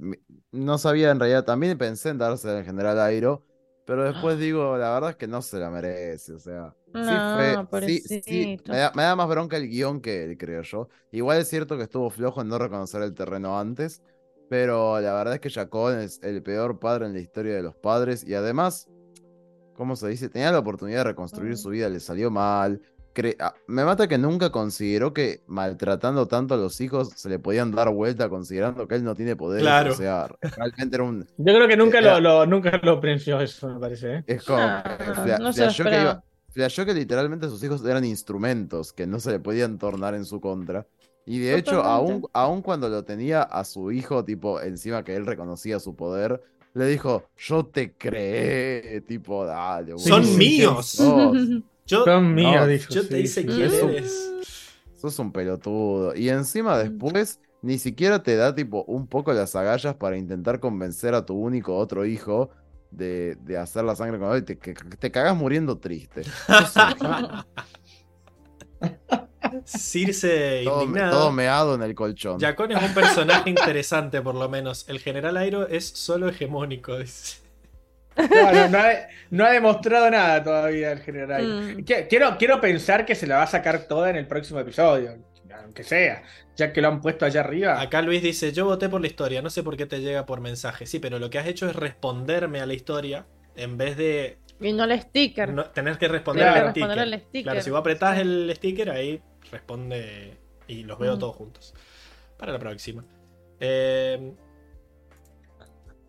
no 0.51 0.79
sabía 0.79 1.11
en 1.11 1.21
realidad, 1.21 1.45
también 1.45 1.79
pensé 1.79 2.09
en 2.11 2.19
darse 2.19 2.49
al 2.51 2.65
general 2.65 2.99
Airo, 3.01 3.45
pero 3.85 4.05
después 4.05 4.39
digo, 4.41 4.77
la 4.77 4.93
verdad 4.95 5.11
es 5.11 5.17
que 5.17 5.29
no 5.29 5.43
se 5.43 5.59
la 5.59 5.71
merece. 5.71 6.33
O 6.35 6.39
sea, 6.39 6.75
sí 6.93 6.93
No, 6.95 7.21
fue. 7.21 7.81
Sí, 7.81 8.01
sí, 8.23 8.57
pobrecito. 8.57 8.73
me 8.73 8.79
da, 8.79 8.93
me 8.95 9.03
da 9.03 9.17
más 9.17 9.29
bronca 9.29 9.57
el 9.57 9.69
guion 9.69 10.01
que 10.01 10.25
él, 10.25 10.39
creo 10.39 10.63
yo. 10.63 10.89
Igual 11.13 11.39
es 11.39 11.49
cierto 11.49 11.77
que 11.77 11.85
estuvo 11.85 12.11
flojo 12.11 12.41
en 12.41 12.49
no 12.49 12.59
reconocer 12.59 13.03
el 13.03 13.15
terreno 13.15 13.59
antes, 13.59 14.03
pero 14.49 15.01
la 15.01 15.13
verdad 15.13 15.35
es 15.35 15.41
que 15.41 15.51
Jacón 15.51 16.01
es 16.01 16.21
el 16.23 16.43
peor 16.43 16.79
padre 16.81 17.07
en 17.07 17.13
la 17.13 17.21
historia 17.21 17.55
de 17.55 17.63
los 17.63 17.77
padres 17.77 18.25
y 18.27 18.35
además, 18.35 18.89
¿cómo 19.75 19.97
se 19.97 20.09
dice? 20.09 20.29
Tenía 20.29 20.53
la 20.53 20.59
oportunidad 20.61 20.99
de 21.01 21.05
reconstruir 21.05 21.57
su 21.57 21.71
vida, 21.71 21.89
le 21.89 22.01
salió 22.01 22.31
mal. 22.31 22.83
Cre- 23.21 23.37
ah, 23.39 23.55
me 23.67 23.85
mata 23.85 24.09
que 24.09 24.17
nunca 24.17 24.51
consideró 24.51 25.13
que 25.13 25.43
maltratando 25.47 26.27
tanto 26.27 26.55
a 26.55 26.57
los 26.57 26.81
hijos 26.81 27.11
se 27.15 27.29
le 27.29 27.39
podían 27.39 27.71
dar 27.71 27.93
vuelta 27.93 28.31
considerando 28.31 28.89
que 28.89 28.95
él 28.95 29.05
no 29.05 29.15
tiene 29.15 29.37
poder. 29.37 29.61
Claro. 29.61 29.93
O 29.93 29.95
sea, 29.95 30.27
realmente 30.41 30.97
era 30.97 31.05
un... 31.05 31.27
Yo 31.37 31.55
creo 31.55 31.69
que 31.69 31.77
nunca, 31.77 31.99
Era- 31.99 32.19
lo, 32.19 32.21
lo- 32.21 32.47
nunca 32.47 32.81
lo 32.83 32.99
prensió 32.99 33.39
eso, 33.41 33.69
me 33.69 33.79
parece. 33.79 34.15
¿eh? 34.15 34.25
Es 34.27 34.45
como... 34.45 34.59
Ah, 34.63 35.37
no 35.39 35.53
flasheó 35.53 35.85
que 35.85 36.01
iba- 36.01 36.87
que 36.87 36.95
literalmente 36.95 37.49
sus 37.51 37.63
hijos 37.63 37.85
eran 37.85 38.07
instrumentos 38.07 38.95
que 38.95 39.07
no 39.07 39.21
se 39.21 39.33
le 39.33 39.39
podían 39.41 39.79
tornar 39.79 40.15
en 40.15 40.25
su 40.25 40.41
contra. 40.41 40.87
Y 41.27 41.41
de 41.41 41.57
hecho, 41.59 41.83
aún, 41.83 42.23
aún 42.33 42.63
cuando 42.63 42.89
lo 42.89 43.05
tenía 43.05 43.43
a 43.43 43.65
su 43.65 43.93
hijo, 43.93 44.25
tipo, 44.25 44.63
encima 44.63 45.05
que 45.05 45.15
él 45.15 45.27
reconocía 45.27 45.79
su 45.79 45.95
poder, 45.95 46.43
le 46.73 46.87
dijo, 46.87 47.25
yo 47.37 47.67
te 47.67 47.93
creé, 47.93 49.03
tipo, 49.03 49.45
dale, 49.45 49.99
Son 49.99 50.39
míos. 50.39 50.97
Yo, 51.91 52.07
no, 52.07 52.67
dijo. 52.67 52.93
yo 52.95 53.07
te 53.07 53.17
sí, 53.17 53.23
hice 53.23 53.41
sí, 53.43 53.47
quién 53.47 53.71
sí. 53.71 53.77
eres. 53.77 54.33
Sos 54.97 55.19
un 55.19 55.33
pelotudo. 55.33 56.15
Y 56.15 56.29
encima 56.29 56.79
después 56.79 57.41
ni 57.63 57.79
siquiera 57.79 58.23
te 58.23 58.37
da 58.37 58.55
tipo 58.55 58.85
un 58.85 59.07
poco 59.07 59.33
las 59.33 59.55
agallas 59.57 59.95
para 59.95 60.17
intentar 60.17 60.61
convencer 60.61 61.15
a 61.15 61.25
tu 61.27 61.35
único 61.35 61.77
otro 61.77 62.07
hijo 62.07 62.51
de, 62.91 63.37
de 63.43 63.59
hacer 63.59 63.85
la 63.85 63.97
sangre 63.97 64.19
con 64.19 64.35
él. 64.35 64.45
Te, 64.45 64.59
que- 64.59 64.75
te 64.75 65.11
cagas 65.11 65.37
muriendo 65.37 65.79
triste. 65.79 66.23
Circe 69.65 70.63
todo, 70.65 70.85
indignada. 70.85 71.11
todo 71.11 71.33
meado 71.33 71.75
en 71.75 71.83
el 71.83 71.95
colchón. 71.95 72.41
Jacón 72.41 72.73
es 72.73 72.83
un 72.83 72.95
personaje 72.95 73.51
interesante, 73.51 74.21
por 74.23 74.35
lo 74.35 74.49
menos. 74.49 74.89
El 74.89 75.01
General 75.01 75.37
Airo 75.37 75.67
es 75.69 75.87
solo 75.87 76.29
hegemónico. 76.29 76.97
dice. 76.99 77.39
No, 78.71 78.79
ha, 78.79 78.93
no 79.31 79.45
ha 79.45 79.51
demostrado 79.51 80.11
nada 80.11 80.43
todavía 80.43 80.93
el 80.93 81.01
general. 81.01 81.43
Mm. 81.47 81.79
Qui- 81.85 82.07
Quiero, 82.09 82.37
quiero 82.39 82.61
pensar 82.61 83.05
que 83.07 83.15
se 83.15 83.27
la 83.27 83.37
va 83.37 83.43
a 83.45 83.47
sacar 83.47 83.81
toda 83.87 84.11
en 84.11 84.17
el 84.17 84.27
próximo 84.27 84.61
episodio, 84.61 85.17
aunque 85.63 85.83
sea, 85.85 86.23
ya 86.57 86.73
que 86.73 86.81
lo 86.81 86.89
han 86.89 87.01
puesto 87.01 87.25
allá 87.25 87.41
arriba. 87.41 87.81
Acá 87.81 88.03
Luis 88.03 88.23
dice, 88.23 88.53
yo 88.53 88.65
voté 88.67 88.89
por 88.89 89.01
la 89.01 89.07
historia, 89.07 89.43
no 89.43 89.51
sé 89.51 89.63
por 89.63 89.77
qué 89.77 89.87
te 89.87 90.01
llega 90.01 90.27
por 90.27 90.41
mensaje. 90.41 90.87
Sí, 90.87 90.99
pero 90.99 91.19
lo 91.19 91.31
que 91.31 91.39
has 91.39 91.47
hecho 91.47 91.69
es 91.69 91.77
responderme 91.77 92.61
a 92.61 92.67
la 92.67 92.75
historia 92.75 93.27
en 93.57 93.77
vez 93.79 93.97
de 93.97 94.39
Y 94.61 94.73
no 94.73 94.85
el 94.85 95.01
sticker. 95.01 95.53
no- 95.53 95.65
tener 95.67 95.97
que 95.99 96.09
responder 96.09 96.45
Claro. 96.47 96.67
al 96.67 96.71
sticker. 96.73 96.89
Responder 96.89 97.15
al 97.15 97.21
sticker. 97.21 97.43
Claro, 97.45 97.61
si 97.63 97.71
vos 97.71 97.81
apretás 97.81 98.19
el 98.19 98.53
sticker, 98.57 98.91
ahí 98.91 99.21
responde 99.51 100.37
y 100.69 100.85
los 100.85 100.99
veo 100.99 101.17
Mm. 101.17 101.19
todos 101.19 101.37
juntos. 101.37 101.75
Para 102.39 102.53
la 102.53 102.59
próxima. 102.59 103.05
Eh, 103.59 104.33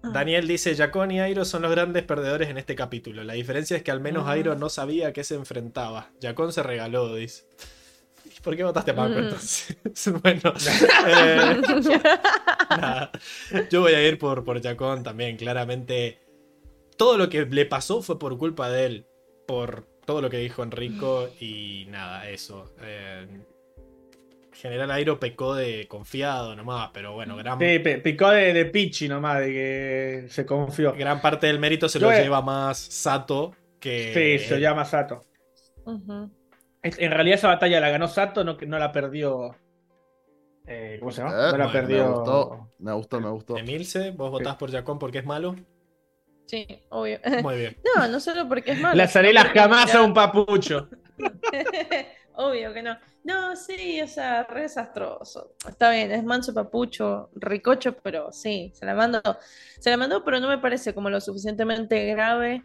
Daniel 0.04 0.48
dice, 0.48 0.76
Jacón 0.76 1.12
y 1.12 1.20
Airo 1.20 1.46
son 1.46 1.62
los 1.62 1.72
grandes 1.72 2.04
perdedores 2.04 2.50
en 2.50 2.58
este 2.58 2.76
capítulo. 2.76 3.24
La 3.24 3.34
diferencia 3.34 3.78
es 3.78 3.84
que 3.84 3.92
al 3.92 4.00
menos 4.02 4.26
Mm. 4.26 4.30
Airo 4.30 4.56
no 4.56 4.70
sabía 4.70 5.10
a 5.10 5.14
qué 5.14 5.24
se 5.24 5.36
enfrentaba. 5.36 6.10
Jacón 6.22 6.52
se 6.54 6.64
regaló, 6.64 7.14
dice. 7.16 7.46
¿Y 8.26 8.40
¿Por 8.42 8.56
qué 8.56 8.64
votaste 8.64 8.92
a 8.92 8.96
Paco 8.96 9.14
Mm. 9.14 9.18
entonces? 9.20 9.78
bueno, 10.24 10.54
eh, 11.08 11.62
nada. 12.70 13.12
yo 13.70 13.82
voy 13.82 13.94
a 13.94 14.08
ir 14.08 14.18
por, 14.18 14.44
por 14.44 14.62
Jacón 14.62 15.04
también. 15.04 15.38
Claramente, 15.38 16.20
todo 16.98 17.18
lo 17.18 17.30
que 17.30 17.46
le 17.46 17.66
pasó 17.66 18.02
fue 18.02 18.18
por 18.20 18.38
culpa 18.38 18.70
de 18.70 18.86
él. 18.86 19.06
Por 19.48 19.86
todo 20.06 20.22
lo 20.22 20.30
que 20.30 20.38
dijo 20.38 20.64
Enrico 20.64 21.30
y 21.40 21.86
nada, 21.90 22.30
eso. 22.30 22.74
Eh, 22.82 23.28
General 24.54 24.92
Airo 24.92 25.20
pecó 25.20 25.56
de 25.56 25.88
confiado 25.88 26.56
nomás, 26.56 26.90
pero 26.94 27.14
bueno, 27.14 27.36
gran, 27.38 27.58
Sí, 27.60 27.80
pe- 27.80 28.00
picó 28.00 28.30
de, 28.30 28.54
de 28.54 28.66
Pichi 28.66 29.08
nomás, 29.08 29.40
de 29.40 29.46
que 29.48 30.26
se 30.30 30.46
confió. 30.46 30.94
gran 30.94 31.22
parte 31.22 31.48
del 31.48 31.60
mérito 31.60 31.88
se 31.90 32.00
Yo 32.00 32.10
lo 32.12 32.18
lleva 32.18 32.42
más 32.42 32.78
Sato 32.78 33.56
que. 33.80 34.40
Sí, 34.40 34.48
se 34.48 34.60
llama 34.60 34.84
Sato. 34.86 35.24
Ujú. 35.86 36.30
Es- 36.84 37.00
En 37.00 37.12
realidad 37.12 37.38
esa 37.38 37.48
batalla 37.48 37.80
la 37.80 37.90
ganó 37.90 38.08
Sato, 38.08 38.44
no, 38.44 38.58
que 38.58 38.66
no 38.66 38.78
la 38.78 38.92
perdió. 38.92 39.56
eh, 40.68 40.98
¿Cómo 41.00 41.12
se 41.12 41.22
llama? 41.22 41.34
Eh, 41.34 41.52
no 41.52 41.58
la 41.58 41.66
bueno, 41.66 41.72
perdió. 41.72 42.04
Me 42.04 42.12
gustó, 42.14 42.70
me 42.80 42.94
gustó, 42.94 43.22
me 43.22 43.30
gustó. 43.30 43.58
Emilce, 43.58 44.12
vos 44.12 44.32
votás 44.32 44.56
por 44.58 44.72
Jacón 44.72 45.00
porque 45.00 45.20
es 45.20 45.26
malo. 45.26 45.56
Sí, 46.46 46.68
obvio. 46.90 47.20
Muy 47.44 47.56
bien. 47.58 47.78
No, 47.96 48.08
no 48.08 48.20
solo 48.20 48.48
porque 48.50 48.72
es 48.72 48.80
malo. 48.82 48.96
La 48.96 49.08
zarela 49.08 49.46
jamás 49.46 49.96
a 49.96 50.02
un 50.04 50.14
papucho. 50.14 50.90
Obvio 52.36 52.74
que 52.74 52.82
no. 52.82 52.98
No, 53.24 53.56
sí, 53.56 54.02
o 54.02 54.08
sea, 54.08 54.44
re 54.44 54.62
desastroso. 54.64 55.54
Está 55.68 55.92
bien, 55.92 56.12
es 56.12 56.24
manso 56.24 56.54
papucho, 56.54 57.30
ricocho, 57.36 57.96
pero 57.98 58.32
sí, 58.32 58.72
se 58.74 58.86
la 58.86 58.96
mandó. 58.96 59.22
Se 59.80 59.90
la 59.92 59.98
mandó, 59.98 60.24
pero 60.24 60.40
no 60.40 60.48
me 60.48 60.58
parece 60.58 60.94
como 60.96 61.10
lo 61.10 61.22
suficientemente 61.22 62.06
grave 62.08 62.64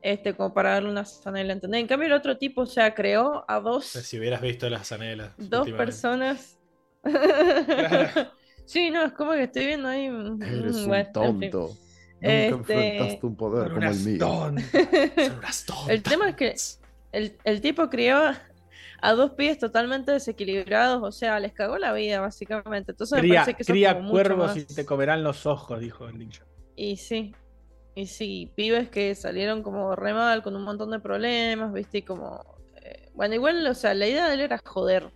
este, 0.00 0.34
como 0.34 0.52
para 0.52 0.70
darle 0.70 0.90
una 0.90 1.04
zanela, 1.04 1.52
¿entendés? 1.52 1.80
En 1.82 1.86
cambio, 1.86 2.08
el 2.08 2.14
otro 2.14 2.36
tipo, 2.36 2.62
o 2.62 2.66
sea, 2.66 2.92
creó 2.92 3.44
a 3.46 3.60
dos, 3.60 3.84
Si 3.86 4.18
hubieras 4.18 4.40
visto 4.40 4.68
las 4.68 4.90
anelas. 4.90 5.30
dos 5.38 5.70
personas. 5.70 6.58
sí, 8.64 8.90
no, 8.90 9.04
es 9.04 9.12
como 9.12 9.32
que 9.32 9.44
estoy 9.44 9.66
viendo 9.66 9.88
ahí. 9.88 10.08
mm, 10.10 10.42
Eres 10.42 10.76
un 10.76 10.86
bueno, 10.88 11.04
en 11.22 11.40
fin. 11.40 11.50
tonto. 11.50 11.58
Nunca 11.68 11.76
Este- 12.20 12.48
enfrentaste 12.48 13.26
un 13.26 13.36
poder 13.36 13.72
como 13.72 13.86
el 13.88 13.96
mío. 13.96 14.18
Son 14.20 14.54
unas. 14.54 15.66
El 15.88 16.02
tema 16.02 16.28
es 16.30 16.36
que 16.36 16.54
el, 17.12 17.36
el 17.44 17.60
tipo 17.60 17.88
crió 17.90 18.32
a 19.02 19.12
dos 19.14 19.32
pies 19.32 19.58
totalmente 19.58 20.12
desequilibrados, 20.12 21.02
o 21.02 21.12
sea, 21.12 21.38
les 21.40 21.52
cagó 21.52 21.76
la 21.78 21.92
vida, 21.92 22.20
básicamente. 22.20 22.92
Entonces 22.92 23.16
me 23.16 23.20
Cría, 23.20 23.40
parece 23.44 23.54
que 23.54 23.64
cría 23.64 23.94
cuervos 24.10 24.46
más- 24.48 24.56
y 24.56 24.64
te 24.64 24.86
comerán 24.86 25.22
los 25.24 25.44
ojos, 25.46 25.80
dijo 25.80 26.08
el 26.08 26.18
dicho. 26.18 26.44
Y 26.76 26.96
sí, 26.96 27.34
y 27.94 28.06
sí, 28.06 28.52
pibes 28.56 28.88
que 28.88 29.14
salieron 29.14 29.62
como 29.62 29.94
re 29.96 30.14
mal, 30.14 30.42
con 30.42 30.56
un 30.56 30.62
montón 30.62 30.90
de 30.90 31.00
problemas, 31.00 31.72
viste, 31.72 31.98
y 31.98 32.02
como... 32.02 32.42
eh, 32.82 33.10
bueno, 33.14 33.34
igual, 33.34 33.66
o 33.66 33.74
sea, 33.74 33.94
la 33.94 34.06
idea 34.06 34.28
de 34.28 34.34
él 34.34 34.40
era 34.40 34.58
joder, 34.64 35.10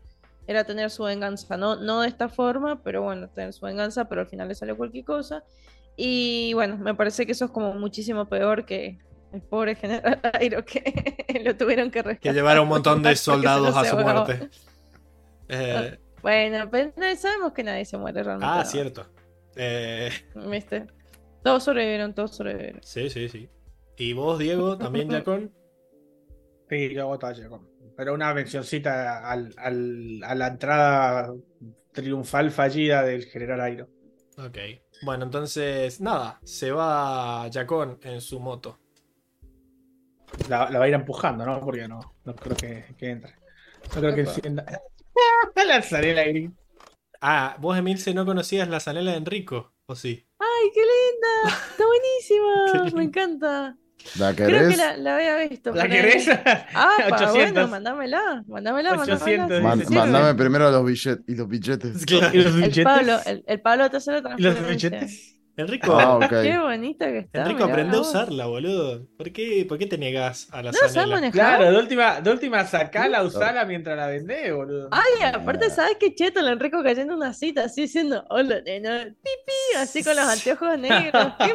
era 0.46 0.64
tener 0.64 0.90
su 0.90 1.04
venganza, 1.04 1.56
no, 1.56 1.76
no 1.76 2.02
de 2.02 2.08
esta 2.08 2.28
forma, 2.28 2.82
pero 2.82 3.02
bueno, 3.02 3.28
tener 3.30 3.52
su 3.52 3.64
venganza, 3.66 4.08
pero 4.08 4.20
al 4.22 4.28
final 4.28 4.48
le 4.48 4.54
salió 4.54 4.76
cualquier 4.76 5.04
cosa. 5.04 5.44
Y 5.96 6.52
bueno, 6.54 6.76
me 6.76 6.94
parece 6.94 7.24
que 7.26 7.32
eso 7.32 7.46
es 7.46 7.50
como 7.50 7.72
muchísimo 7.74 8.26
peor 8.28 8.66
que 8.66 8.98
el 9.32 9.42
pobre 9.42 9.74
general 9.74 10.20
Airo 10.40 10.64
que 10.64 11.40
lo 11.44 11.56
tuvieron 11.56 11.90
que 11.90 12.02
rescatar. 12.02 12.20
Que 12.20 12.32
llevaron 12.32 12.64
un 12.64 12.68
montón 12.70 13.02
de 13.02 13.14
soldados 13.16 13.76
a 13.76 13.84
su 13.84 13.96
muerte. 13.96 14.48
Eh, 15.48 15.98
Bueno, 16.22 16.68
pero 16.70 16.92
no, 16.96 17.16
sabemos 17.16 17.52
que 17.52 17.62
nadie 17.62 17.84
se 17.84 17.96
muere 17.98 18.22
realmente. 18.22 18.46
ah, 18.50 18.62
¿no? 18.64 18.70
cierto. 18.70 19.06
Eh, 19.56 20.10
¿Viste? 20.34 20.86
Todos 21.42 21.64
sobrevivieron, 21.64 22.14
todos 22.14 22.34
sobrevivieron. 22.36 22.80
sí, 22.82 23.08
sí, 23.10 23.28
sí. 23.28 23.48
¿Y 23.98 24.12
vos, 24.12 24.38
Diego, 24.38 24.76
también, 24.76 25.08
Jacón? 25.10 25.52
Sí, 26.68 26.92
yo 26.92 27.06
voto 27.06 27.26
a. 27.28 27.34
Pero 27.96 28.12
una 28.12 28.34
mencioncita 28.34 29.30
al, 29.30 29.54
al- 29.56 30.20
a 30.24 30.34
la 30.34 30.48
entrada 30.48 31.32
triunfal 31.92 32.50
fallida 32.50 33.02
del 33.04 33.24
general 33.24 33.60
Airo. 33.62 33.88
Ok. 34.36 34.58
Bueno, 35.02 35.24
entonces, 35.24 36.00
nada, 36.00 36.40
se 36.44 36.72
va 36.72 37.48
Jacón 37.50 37.98
en 38.02 38.20
su 38.20 38.38
moto. 38.40 38.78
La, 40.48 40.70
la 40.70 40.78
va 40.78 40.84
a 40.84 40.88
ir 40.88 40.94
empujando, 40.94 41.44
¿no? 41.44 41.60
Porque 41.60 41.88
no, 41.88 42.00
no 42.24 42.34
creo 42.36 42.56
que, 42.56 42.84
que 42.98 43.10
entre. 43.10 43.34
No 43.94 44.00
creo 44.00 44.14
que 44.14 44.20
encienda. 44.22 44.64
la 45.66 45.82
zarela 45.82 46.22
ahí. 46.22 46.50
Ah, 47.20 47.56
vos, 47.58 47.76
Emilce, 47.78 48.12
no 48.14 48.26
conocías 48.26 48.68
la 48.68 48.78
zanela 48.80 49.12
de 49.12 49.16
Enrico, 49.18 49.72
¿o 49.86 49.96
sí? 49.96 50.26
¡Ay, 50.38 50.70
qué 50.74 50.80
linda! 50.80 51.56
Está 51.70 51.84
buenísima. 51.86 52.96
Me 52.96 53.04
encanta. 53.04 53.76
¿La 54.18 54.34
Creo 54.34 54.48
querés? 54.48 54.68
que 54.70 54.76
la, 54.76 54.96
la 54.98 55.16
había 55.16 55.36
visto. 55.48 55.72
¿La 55.74 55.88
querés? 55.88 56.28
Ah, 56.28 56.90
pa, 57.08 57.16
800. 57.16 57.34
bueno, 57.52 57.68
mándamela. 57.68 58.44
Mándamela, 58.46 58.92
800, 58.92 59.26
mándamela. 59.26 59.60
Man- 59.62 59.78
dice, 59.80 59.94
mandame 59.94 60.34
primero 60.34 60.70
los 60.70 60.84
billetes 60.84 61.24
y 61.26 61.34
los 61.34 61.48
billetes. 61.48 62.06
Claro. 62.06 62.34
¿Y 62.34 62.42
los 62.42 62.54
El 62.54 62.60
billetes? 62.60 62.84
Pablo, 62.84 63.18
el, 63.24 63.42
el 63.46 63.60
Pablo 63.62 63.90
te 63.90 63.96
hace 63.96 64.12
la 64.12 64.18
¿Y 64.18 64.22
los 64.22 64.54
transferencia. 64.54 64.90
billetes? 64.90 65.35
Enrico, 65.58 65.98
Ah, 65.98 66.16
ok. 66.16 66.28
Qué 66.28 66.58
bonita 66.58 67.06
que 67.06 67.18
está. 67.20 67.40
Enrico, 67.42 67.64
aprende 67.64 67.96
a 67.96 68.00
usarla, 68.00 68.44
boludo. 68.44 69.06
¿Por 69.16 69.32
qué, 69.32 69.64
por 69.66 69.78
qué 69.78 69.86
te 69.86 69.96
negás 69.96 70.48
a 70.52 70.56
la 70.62 70.64
¿No 70.64 70.72
la 70.72 70.78
sabes 70.80 70.92
zanela? 70.92 71.14
manejar? 71.14 71.32
Claro, 71.32 71.72
de 71.72 71.78
última, 71.78 72.20
de 72.20 72.30
última 72.30 72.64
sacala, 72.66 73.22
usala 73.22 73.64
mientras 73.64 73.96
la 73.96 74.06
vendés, 74.06 74.54
boludo. 74.54 74.88
Ay, 74.90 75.24
aparte, 75.32 75.70
¿sabes 75.70 75.96
qué 75.98 76.14
cheto? 76.14 76.40
El 76.40 76.48
Enrico 76.48 76.82
cayendo 76.82 77.14
en 77.14 77.18
una 77.20 77.32
cita 77.32 77.64
así 77.64 77.82
diciendo, 77.82 78.22
hola, 78.28 78.60
nena, 78.66 79.04
pipi, 79.04 79.78
así 79.78 80.04
con 80.04 80.14
los 80.16 80.26
anteojos 80.26 80.78
negros. 80.78 81.32
¿Qué, 81.38 81.54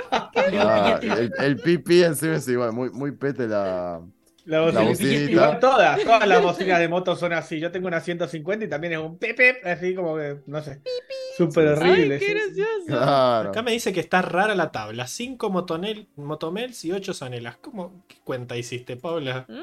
qué 0.50 0.58
Ah, 0.60 1.00
el, 1.02 1.32
el 1.38 1.58
pipí 1.58 2.02
encima 2.04 2.36
es 2.38 2.48
igual, 2.48 2.72
muy, 2.74 2.90
muy 2.90 3.12
pete 3.12 3.48
la. 3.48 4.02
La 4.52 4.62
bocina. 4.62 4.82
bocinita. 4.84 5.32
Igual 5.32 5.60
todas, 5.60 6.04
todas 6.04 6.28
las 6.28 6.42
bocinas 6.44 6.80
de 6.80 6.88
moto 6.90 7.16
son 7.16 7.34
así. 7.34 7.60
Yo 7.60 7.72
tengo 7.72 7.88
una 7.88 8.02
150 8.02 8.66
y 8.66 8.70
también 8.70 8.94
es 8.94 9.00
un 9.00 9.18
pepe, 9.18 9.62
así 9.64 9.96
como 9.96 10.16
que, 10.18 10.38
no 10.46 10.62
sé. 10.62 10.82
Súper 11.38 11.68
horrible. 11.70 12.16
Ay, 12.16 12.20
qué 12.20 12.26
sí, 12.26 12.26
sí. 12.26 12.34
gracioso. 12.34 12.86
Claro. 12.88 13.50
Acá 13.50 13.62
me 13.62 13.72
dice 13.72 13.94
que 13.94 14.00
está 14.02 14.22
rara 14.22 14.54
la 14.54 14.72
tabla. 14.72 15.08
5 15.08 15.50
motonel, 15.50 16.10
motomels 16.18 16.84
y 16.86 16.92
8 16.92 17.14
zanelas. 17.14 17.58
¿Cómo? 17.58 18.04
¿Qué 18.08 18.18
cuenta 18.24 18.58
hiciste, 18.58 18.98
Paula? 18.98 19.46
¿Mm? 19.48 19.62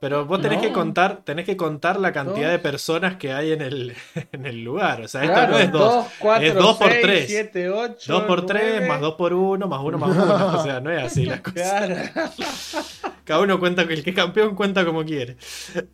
Pero 0.00 0.26
vos 0.26 0.42
tenés 0.42 0.58
No. 0.58 0.64
que 0.64 0.72
contar, 0.72 1.22
tenés 1.24 1.46
que 1.46 1.56
contar 1.56 2.00
la 2.00 2.10
cantidad 2.12 2.48
Dos. 2.48 2.52
de 2.52 2.58
personas 2.58 3.16
que 3.18 3.32
hay 3.32 3.52
en 3.52 3.62
el, 3.62 3.94
en 4.32 4.46
el 4.46 4.64
lugar. 4.64 5.00
O 5.02 5.06
sea, 5.06 5.22
esto 5.22 5.32
Claro, 5.32 5.52
no 5.52 5.58
es 5.60 5.70
2. 5.70 5.80
2, 5.94 6.06
4, 6.18 6.46
es 6.48 6.54
dos 6.54 6.76
por 6.76 6.88
6, 6.90 7.02
tres. 7.02 7.26
7, 7.28 7.70
8. 7.70 8.12
2 8.12 8.22
por 8.24 8.44
3 8.44 8.88
más 8.88 9.00
2 9.00 9.14
por 9.14 9.32
1 9.32 9.68
más 9.68 9.80
1 9.80 9.98
más 9.98 10.10
1. 10.16 10.58
O 10.58 10.62
sea, 10.64 10.80
no 10.80 10.90
es 10.90 11.04
así 11.04 11.24
la 11.24 11.40
cosa. 11.42 11.52
Claro. 11.54 11.96
Cada 13.24 13.40
uno 13.40 13.58
cuenta, 13.58 13.82
el 13.82 14.02
que 14.02 14.10
es 14.10 14.16
campeón 14.16 14.54
cuenta 14.54 14.84
como 14.84 15.04
quiere. 15.04 15.36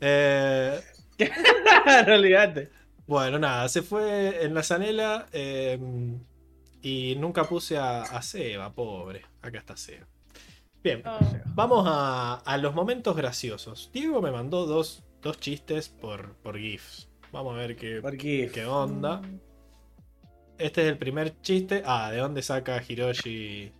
Eh, 0.00 0.80
Olvídate. 2.08 2.70
bueno, 3.06 3.38
nada, 3.38 3.68
se 3.68 3.82
fue 3.82 4.44
en 4.44 4.54
la 4.54 4.62
zanela 4.62 5.26
eh, 5.32 5.78
y 6.82 7.16
nunca 7.16 7.44
puse 7.44 7.76
a, 7.76 8.02
a 8.02 8.22
Seba, 8.22 8.72
pobre. 8.72 9.22
Acá 9.42 9.58
está 9.58 9.76
Seba. 9.76 10.06
Bien, 10.82 11.02
Oh. 11.04 11.18
vamos 11.54 11.84
a, 11.88 12.34
a 12.36 12.56
los 12.58 12.74
momentos 12.74 13.16
graciosos. 13.16 13.90
Diego 13.92 14.22
me 14.22 14.30
mandó 14.30 14.64
dos, 14.66 15.02
dos 15.20 15.38
chistes 15.40 15.88
por, 15.88 16.34
por 16.36 16.56
GIFs. 16.58 17.08
Vamos 17.32 17.54
a 17.54 17.58
ver 17.58 17.76
qué, 17.76 18.00
¿Por 18.00 18.16
qué? 18.16 18.50
qué 18.52 18.64
onda. 18.64 19.20
Este 20.56 20.82
es 20.82 20.88
el 20.88 20.98
primer 20.98 21.40
chiste. 21.42 21.82
Ah, 21.84 22.10
¿de 22.10 22.18
dónde 22.18 22.42
saca 22.42 22.82
Hiroshi? 22.86 23.72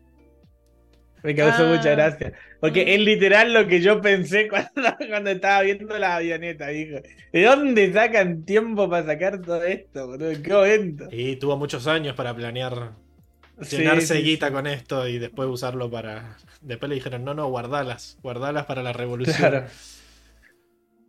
Me 1.22 1.34
causó 1.34 1.64
Ah. 1.64 1.74
mucha 1.76 1.90
gracia. 1.90 2.32
Porque 2.60 2.94
es 2.94 3.00
literal 3.00 3.52
lo 3.52 3.66
que 3.66 3.80
yo 3.80 4.00
pensé 4.00 4.48
cuando, 4.50 4.96
cuando 5.08 5.30
estaba 5.30 5.62
viendo 5.62 5.98
la 5.98 6.16
avioneta, 6.16 6.68
dijo. 6.68 6.98
¿De 7.32 7.42
dónde 7.42 7.92
sacan 7.92 8.44
tiempo 8.44 8.88
para 8.88 9.06
sacar 9.06 9.40
todo 9.42 9.62
esto, 9.64 10.06
boludo? 10.06 10.30
¿En 10.30 10.42
qué 10.42 10.52
momento? 10.52 11.08
Y 11.10 11.36
tuvo 11.36 11.56
muchos 11.56 11.86
años 11.86 12.14
para 12.14 12.34
planear 12.34 12.92
Sí, 13.60 13.78
llenarse 13.78 14.16
sí, 14.16 14.22
guita 14.22 14.46
sí. 14.48 14.52
con 14.52 14.66
esto 14.68 15.08
y 15.08 15.18
después 15.18 15.48
usarlo 15.48 15.90
para. 15.90 16.36
Después 16.60 16.88
le 16.88 16.94
dijeron, 16.94 17.24
no, 17.24 17.34
no, 17.34 17.48
guardalas, 17.48 18.16
guardalas 18.22 18.66
para 18.66 18.82
la 18.84 18.92
revolución. 18.92 19.36
Claro. 19.36 19.66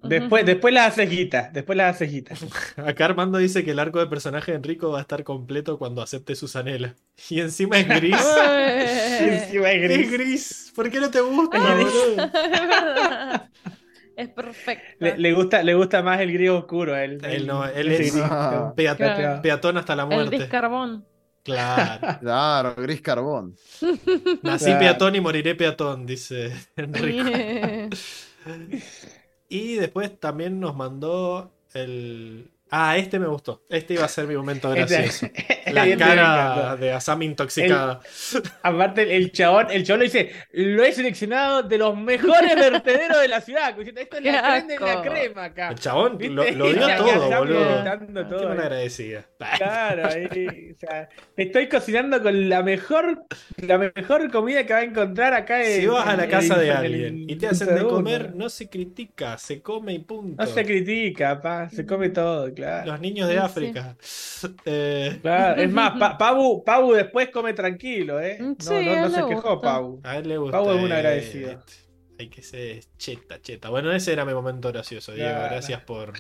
Después, 0.02 0.46
después 0.46 0.74
las 0.74 0.88
haces 0.94 1.10
guita, 1.10 1.50
después 1.54 1.78
las 1.78 1.96
haces 1.96 2.10
guita. 2.12 2.34
Acá 2.86 3.06
Armando 3.06 3.38
dice 3.38 3.66
que 3.66 3.72
el 3.72 3.80
arco 3.80 4.00
de 4.00 4.08
personaje 4.08 4.52
de 4.52 4.58
Enrico 4.58 4.92
va 4.92 5.00
a 5.00 5.02
estar 5.02 5.24
completo 5.26 5.78
cuando 5.78 6.02
acepte 6.02 6.36
Susanela. 6.36 6.96
Y 7.30 7.42
encima 7.42 7.80
es 7.80 7.88
gris. 7.88 8.16
Y 9.22 9.24
encima 9.28 9.72
es 9.72 9.92
es 9.92 10.12
gris. 10.12 10.72
¿Por 10.76 10.90
qué 10.90 11.00
no 11.02 11.10
te 11.12 11.20
gusta, 11.20 11.58
Es 14.16 14.30
perfecto. 14.30 14.84
Le, 15.00 15.18
le 15.18 15.34
gusta, 15.34 15.64
le 15.64 15.74
gusta 15.76 16.02
más 16.04 16.20
el 16.22 16.32
gris 16.34 16.50
oscuro 16.50 16.94
a 16.94 17.04
él. 17.04 17.20
Él 17.24 17.46
no, 17.48 17.66
él 17.66 17.92
es- 17.92 17.98
gris. 18.00 18.16
Ah. 18.24 18.74
Claro. 18.76 19.42
Peatón 19.42 19.78
hasta 19.78 19.96
la 19.96 20.04
El 20.04 20.10
gris 20.10 20.30
muerte. 20.30 20.48
carbón. 20.50 21.06
Claro. 21.44 22.20
Claro, 22.20 22.76
gris 22.76 23.02
carbón. 23.02 23.56
Nací 24.44 24.66
Claro. 24.66 24.80
peatón 24.80 25.16
y 25.16 25.22
moriré 25.22 25.56
peatón, 25.56 26.06
dice 26.06 26.54
Enrico. 26.76 27.30
Y 29.50 29.76
después 29.76 30.20
también 30.20 30.60
nos 30.60 30.76
mandó 30.76 31.52
el. 31.74 32.52
Ah, 32.72 32.98
este 32.98 33.18
me 33.20 33.28
gustó. 33.28 33.64
Este 33.70 33.96
iba 33.96 34.06
a 34.06 34.08
ser 34.08 34.28
mi 34.28 34.36
momento 34.36 34.70
gracioso. 34.74 35.26
Este- 35.70 35.74
La 35.74 35.84
este 35.86 35.98
me 35.98 36.16
cara 36.16 36.76
de 36.78 36.92
Asami 36.94 37.26
intoxicada. 37.28 38.00
Aparte, 38.64 39.16
el 39.16 39.32
chabón, 39.32 39.68
el 39.70 39.84
chabón 39.84 40.00
lo 40.00 40.04
dice, 40.06 40.32
lo 40.52 40.84
he 40.84 40.92
seleccionado 40.92 41.62
de 41.64 41.78
los 41.78 41.96
mejores 41.96 42.56
vertederos 42.56 43.22
de 43.22 43.28
la 43.28 43.40
ciudad. 43.42 43.76
Esto 43.80 44.18
es 44.18 44.24
la 44.24 44.42
crema 44.42 44.62
de 44.62 44.80
la 44.80 45.02
crema 45.04 45.44
acá. 45.46 45.70
El 45.70 45.80
chabón 45.80 46.18
¿Viste? 46.18 46.34
lo, 46.34 46.44
lo 46.52 46.74
dio 46.74 46.88
todo, 46.98 47.38
boludo. 47.40 47.84
Qué 47.84 48.36
ahí. 48.36 48.46
malagradecida. 48.48 49.26
Claro, 49.58 50.08
ahí, 50.08 50.72
o 50.76 50.80
sea, 50.80 51.10
te 51.36 51.44
estoy 51.44 51.70
cocinando 51.70 52.22
con 52.24 52.50
la 52.50 52.64
mejor, 52.64 53.26
la 53.58 53.78
mejor 53.78 54.32
comida 54.32 54.66
que 54.66 54.74
va 54.74 54.80
a 54.80 54.84
encontrar 54.84 55.34
acá 55.34 55.64
en, 55.64 55.82
Si 55.82 55.88
vas 55.88 56.08
a 56.08 56.16
la 56.18 56.28
casa 56.28 56.56
en- 56.56 56.60
de 56.62 56.68
en- 56.68 56.78
alguien 56.78 57.30
y 57.30 57.36
te 57.36 57.46
en 57.46 57.52
hacen 57.52 57.76
de 57.76 57.84
comer, 57.84 58.36
no 58.36 58.50
se 58.50 58.70
critica, 58.70 59.38
se 59.38 59.62
come 59.62 59.94
y 59.94 60.00
punto. 60.00 60.44
No 60.44 60.50
se 60.50 60.66
critica, 60.66 61.40
pa, 61.42 61.70
se 61.70 61.86
come 61.86 62.10
todo, 62.10 62.54
claro. 62.60 62.92
Los 62.92 63.00
niños 63.02 63.28
de 63.28 63.34
Sí. 63.36 63.40
África. 63.40 63.96
Eh, 64.66 65.20
Claro, 65.22 65.62
es 65.62 65.70
más, 65.72 65.92
Pa- 66.00 66.18
Pabu, 66.18 66.64
Pabu 66.64 66.94
después 66.94 67.30
come 67.30 67.54
tranquilo, 67.54 68.22
¿eh? 68.22 68.38
No, 68.40 68.56
Sí, 68.58 68.74
no, 68.86 68.96
no 68.96 69.06
él 69.06 69.12
se 69.12 69.18
quejó, 69.28 69.54
gusta. 69.56 69.62
Pabu. 69.62 70.00
a 70.04 70.18
él 70.18 70.30
le 70.30 70.38
gusta. 70.38 70.58
Pau 70.58 70.72
es 70.72 70.84
un 70.84 70.92
eh, 70.92 70.96
agradecido. 70.96 71.64
Hay 72.18 72.30
que 72.30 72.42
ser 72.42 72.84
cheta, 72.98 73.42
cheta. 73.42 73.70
Bueno, 73.70 73.92
ese 73.92 74.12
era 74.14 74.24
mi 74.26 74.34
momento 74.34 74.70
gracioso, 74.72 75.12
Diego. 75.14 75.30
Claro. 75.30 75.50
Gracias 75.52 75.82
por, 75.84 76.14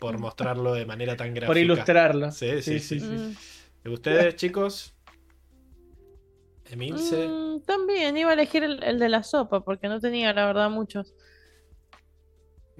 por 0.00 0.18
mostrarlo 0.18 0.74
de 0.74 0.84
manera 0.86 1.16
tan 1.16 1.28
gráfica. 1.34 1.46
Por 1.46 1.58
ilustrarlo. 1.58 2.30
Sí, 2.32 2.60
sí, 2.62 2.78
sí. 2.80 3.00
Mm. 3.00 3.34
¿Y 3.84 3.88
ustedes, 3.88 4.36
chicos? 4.36 4.94
Emilce. 6.70 7.28
Mm, 7.28 7.60
también 7.62 8.16
iba 8.16 8.30
a 8.30 8.34
elegir 8.34 8.64
el, 8.64 8.82
el 8.82 8.98
de 8.98 9.08
la 9.08 9.22
sopa 9.22 9.60
porque 9.64 9.88
no 9.88 10.00
tenía, 10.00 10.32
la 10.32 10.46
verdad, 10.46 10.70
muchos. 10.70 11.14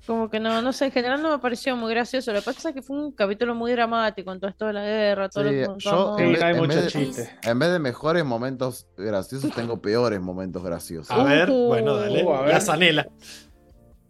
Como 0.06 0.28
que 0.28 0.38
no, 0.38 0.60
no 0.60 0.72
sé, 0.74 0.86
en 0.86 0.92
general 0.92 1.22
no 1.22 1.30
me 1.30 1.38
pareció 1.38 1.74
muy 1.76 1.90
gracioso. 1.94 2.30
Lo 2.32 2.40
que 2.40 2.44
pasa 2.44 2.68
es 2.68 2.74
que 2.74 2.82
fue 2.82 2.96
un 2.98 3.12
capítulo 3.12 3.54
muy 3.54 3.72
dramático 3.72 4.30
en 4.32 4.38
todo 4.38 4.50
esto 4.50 4.66
de 4.66 4.74
la 4.74 4.82
guerra, 4.84 5.28
todo 5.30 5.44
Sí, 5.44 5.48
lo 5.48 5.52
que 5.54 5.60
yo 5.62 5.66
contamos. 5.68 6.16
Sí, 6.18 6.22
en 6.24 6.30
vez, 6.32 6.40
no 6.40 6.46
hay 6.46 6.52
en 6.52 6.58
muchos 6.60 6.76
vez 6.94 7.16
de, 7.16 7.50
en 7.50 7.58
vez 7.58 7.70
de 7.72 7.78
mejores 7.78 8.24
momentos 8.24 8.86
graciosos, 8.98 9.50
tengo 9.54 9.80
peores 9.80 10.20
momentos 10.20 10.62
graciosos. 10.62 11.10
A 11.10 11.24
ver, 11.24 11.48
Uh, 11.50 11.68
bueno, 11.68 11.96
dale. 11.96 12.20
a 12.30 12.40
ver. 12.42 12.52
La 12.52 12.60
zanela. 12.60 13.06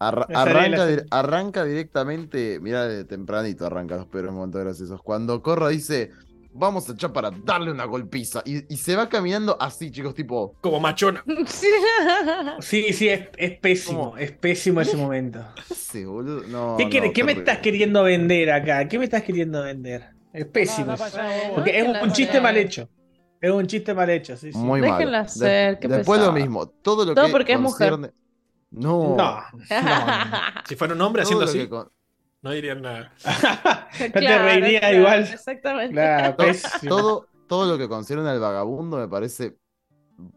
Arra- 0.00 0.26
La 0.28 0.42
arranca, 0.42 0.86
arranca 1.12 1.64
directamente, 1.64 2.58
mira, 2.60 2.86
de 2.89 3.05
tempranito 3.05 3.64
arranca 3.64 3.97
los 3.97 4.06
peores 4.06 4.32
momentos 4.32 4.60
graciosos. 4.62 5.00
Cuando 5.00 5.40
Corra 5.42 5.68
dice, 5.68 6.10
vamos 6.55 6.89
a 6.89 6.92
echar 6.92 7.12
para 7.12 7.31
darle 7.31 7.70
una 7.70 7.84
golpiza. 7.84 8.42
Y, 8.47 8.73
y 8.73 8.76
se 8.78 8.97
va 8.97 9.08
caminando 9.08 9.57
así, 9.60 9.91
chicos, 9.91 10.15
tipo, 10.15 10.55
Como 10.60 10.81
machona. 10.81 11.23
Sí. 11.47 11.66
Sí, 12.60 12.92
sí, 12.92 13.08
es, 13.08 13.28
es 13.36 13.58
pésimo, 13.58 14.10
¿Cómo? 14.10 14.16
es 14.18 14.31
pésimo 14.33 14.81
ese 14.81 14.97
momento. 14.97 15.41
¿qué 15.57 15.74
hace, 15.74 16.07
boludo? 16.07 16.42
No, 16.49 16.76
¿Qué, 16.78 16.84
no, 16.84 16.91
quiere- 16.91 17.12
qué 17.12 17.24
me 17.24 17.33
estás 17.33 17.58
queriendo 17.58 18.02
vender 18.05 18.50
acá? 18.52 18.86
¿Qué 18.89 18.99
me 18.99 19.05
estás 19.05 19.23
queriendo 19.23 19.62
vender? 19.62 20.10
Es 20.33 20.47
pésimo. 20.47 20.94
Porque 21.55 21.78
es 21.78 21.86
un, 22.02 22.12
chiste 22.12 22.41
mal 22.41 22.57
hecho. 22.57 22.89
Es 23.41 23.50
un 23.50 23.66
chiste 23.66 23.92
mal 23.94 24.08
hecho, 24.10 24.36
sí, 24.36 24.52
sí. 24.52 24.58
Muy 24.58 24.81
Déjenla 24.81 25.05
mal. 25.18 25.26
hacer, 25.26 25.78
qué 25.78 25.89
después 25.89 26.20
lo 26.20 26.33
mismo, 26.33 26.66
todo 26.68 27.05
lo 27.05 27.15
Todo 27.15 27.26
que 27.26 27.33
porque 27.33 27.52
es 27.52 27.60
mujer. 27.60 27.92
concierne- 27.92 28.12
No, 28.70 29.15
No, 29.16 29.16
no. 29.16 29.42
Si 30.66 30.74
fuera 30.76 30.94
un 30.94 31.00
hombre 31.02 31.23
todo 31.23 31.28
haciendo 31.42 31.44
así, 31.44 31.58
que 31.58 31.68
con- 31.68 31.91
no 32.44 32.50
dirían 32.50 32.82
nada. 32.82 33.12
No 33.98 34.20
te 34.20 34.39
reirías 34.39 34.92
igual. 34.92 35.20
Exactamente. 35.23 35.94
Claro, 35.94 36.36
todo, 36.89 37.26
todo, 37.48 37.73
lo 37.73 37.78
que 37.78 37.89
concierne 37.89 38.28
al 38.28 38.40
vagabundo 38.40 38.97
me 38.98 39.08
parece 39.08 39.56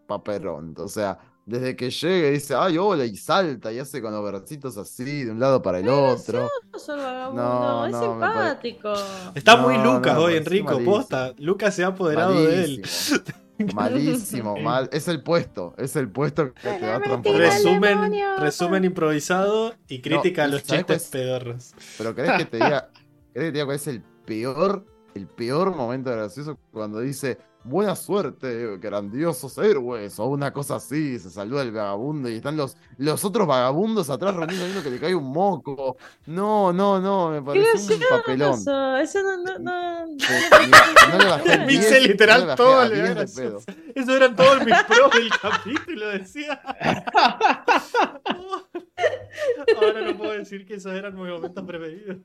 paperón. 0.08 0.74
O 0.78 0.88
sea, 0.88 1.18
desde 1.46 1.76
que 1.76 1.90
llega 1.90 2.28
y 2.28 2.32
dice, 2.32 2.56
ay, 2.56 2.78
hola, 2.78 3.06
y 3.06 3.16
salta 3.16 3.72
y 3.72 3.80
hace 3.80 4.02
con 4.02 4.12
los 4.14 4.24
bracitos 4.24 4.78
así, 4.78 5.24
de 5.24 5.32
un 5.32 5.40
lado 5.40 5.62
para 5.62 5.80
el 5.80 5.90
otro. 5.90 6.48
Gracioso 6.72 6.96
el 6.96 7.02
vagabundo, 7.02 7.42
No, 7.44 7.86
es 7.88 7.92
no, 7.94 8.20
pare- 8.20 8.34
simpático. 8.34 8.94
Está 9.36 9.56
No, 9.58 9.64
muy 9.64 9.78
Lucas 9.78 10.18
hoy, 10.18 10.36
Enrico. 10.36 10.66
malísimo. 10.72 10.92
Posta. 10.98 11.34
Lucas 11.38 11.74
se 11.76 11.84
ha 11.84 11.88
apoderado 11.88 12.34
de 12.46 12.64
él. 12.64 12.82
Malísimo. 13.74 14.58
Mal. 14.58 14.90
Es 14.92 15.08
el 15.08 15.24
puesto, 15.24 15.74
es 15.78 15.96
el 15.96 16.10
puesto 16.10 16.54
que 16.54 16.70
te 16.70 16.86
va 16.86 16.96
a 16.96 17.02
transformar. 17.02 17.42
Resumen, 17.42 18.14
resumen 18.40 18.84
improvisado 18.86 19.74
y 19.88 20.02
crítica 20.02 20.44
a 20.44 20.48
los 20.48 20.62
¿sabes 20.62 20.86
cuál 20.86 20.98
chistes 20.98 21.04
es? 21.04 21.10
pedorros. 21.10 21.74
Pero 21.98 22.16
querés 22.16 22.32
que 22.38 22.46
te 22.46 22.58
diga, 22.58 22.90
querés 23.34 23.34
que 23.34 23.40
te 23.40 23.52
diga 23.52 23.66
cuál 23.66 23.76
es 23.78 23.88
el 23.88 24.02
peor, 24.26 24.86
el 25.16 25.28
peor 25.28 25.76
momento 25.76 26.12
gracioso 26.12 26.60
cuando 26.72 27.00
dice, 27.00 27.38
buena 27.68 27.96
suerte, 27.96 28.78
grandiosos 28.78 29.58
héroes, 29.58 30.18
o 30.20 30.26
una 30.26 30.52
cosa 30.54 30.76
así, 30.78 31.20
se 31.20 31.30
saluda 31.30 31.62
el 31.62 31.72
vagabundo 31.72 32.30
y 32.30 32.36
están 32.36 32.56
los, 32.58 32.78
los 32.98 33.24
otros 33.26 33.48
vagabundos 33.48 34.10
atrás 34.10 34.36
reuniendo 34.36 34.66
uno 34.66 34.82
que 34.84 34.90
le 34.90 35.00
cae 35.00 35.14
un 35.14 35.32
moco. 35.32 35.98
No, 36.26 36.72
no, 36.72 37.00
no, 37.00 37.30
me 37.30 37.42
pareció 37.42 37.96
un 37.96 38.02
papelón. 38.10 38.54
Eso, 38.54 38.98
eso 38.98 39.22
no, 39.24 39.38
no, 39.38 39.60
no. 39.60 40.06
No 40.08 41.18
le 41.18 41.26
bajé 41.26 41.54
el 41.54 41.68
10, 41.68 42.08
literal 42.08 42.56
todo, 42.56 42.86
le 42.86 42.96
10 42.96 43.10
era 43.10 43.26
de 43.26 43.34
pedo. 43.34 43.62
Eso 43.96 44.16
eran 44.16 44.36
todos 44.36 44.66
mis 44.66 44.84
pros 44.84 45.12
del 45.12 45.30
capítulo, 45.42 46.08
decía. 46.10 46.62
Ahora 49.80 50.02
no 50.02 50.18
puedo 50.18 50.32
decir 50.32 50.66
que 50.66 50.76
esos 50.76 50.94
eran 50.94 51.16
mis 51.16 51.30
momentos 51.30 51.64
preferidos. 51.66 52.18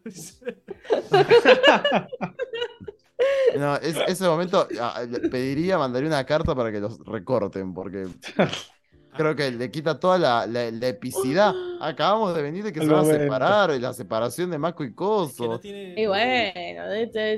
No, 3.58 3.76
es- 3.76 3.96
ese 4.08 4.24
momento 4.24 4.66
ah, 4.80 5.02
le 5.08 5.28
pediría, 5.28 5.76
mandaría 5.78 6.08
una 6.08 6.24
carta 6.24 6.54
para 6.54 6.72
que 6.72 6.80
los 6.80 6.98
recorten, 7.04 7.74
porque 7.74 8.06
creo 9.16 9.36
que 9.36 9.50
le 9.50 9.70
quita 9.70 10.00
toda 10.00 10.18
la, 10.18 10.46
la- 10.46 10.70
la 10.70 10.88
epicidad. 10.88 11.52
Acabamos 11.80 12.34
de 12.34 12.42
venir 12.42 12.64
de 12.64 12.72
que 12.72 12.80
se 12.80 12.86
van 12.86 13.00
a 13.00 13.04
separar, 13.04 13.70
y 13.72 13.78
la 13.78 13.92
separación 13.92 14.50
de 14.50 14.58
Mako 14.58 14.84
y 14.84 14.86
Que 14.86 14.90
no 14.92 14.96
Coso. 14.96 15.58
tiene- 15.58 16.00
Y 16.00 16.06
bueno, 16.06 16.82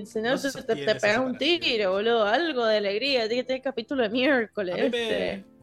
si 0.06 0.20
no, 0.20 0.30
No 0.30 0.38
se 0.38 0.62
te, 0.62 0.76
pegas 0.76 1.18
un 1.18 1.36
tiro, 1.36 1.92
boludo. 1.92 2.24
Algo 2.24 2.64
de 2.66 2.76
alegría. 2.76 3.26
Tiene 3.26 3.42
que 3.42 3.46
tener 3.48 3.62
capítulo 3.62 4.02
de 4.02 4.10
miércoles. 4.10 4.74
A 4.74 4.78
mí 4.78 4.90
me- 4.90 5.32
este. 5.32 5.53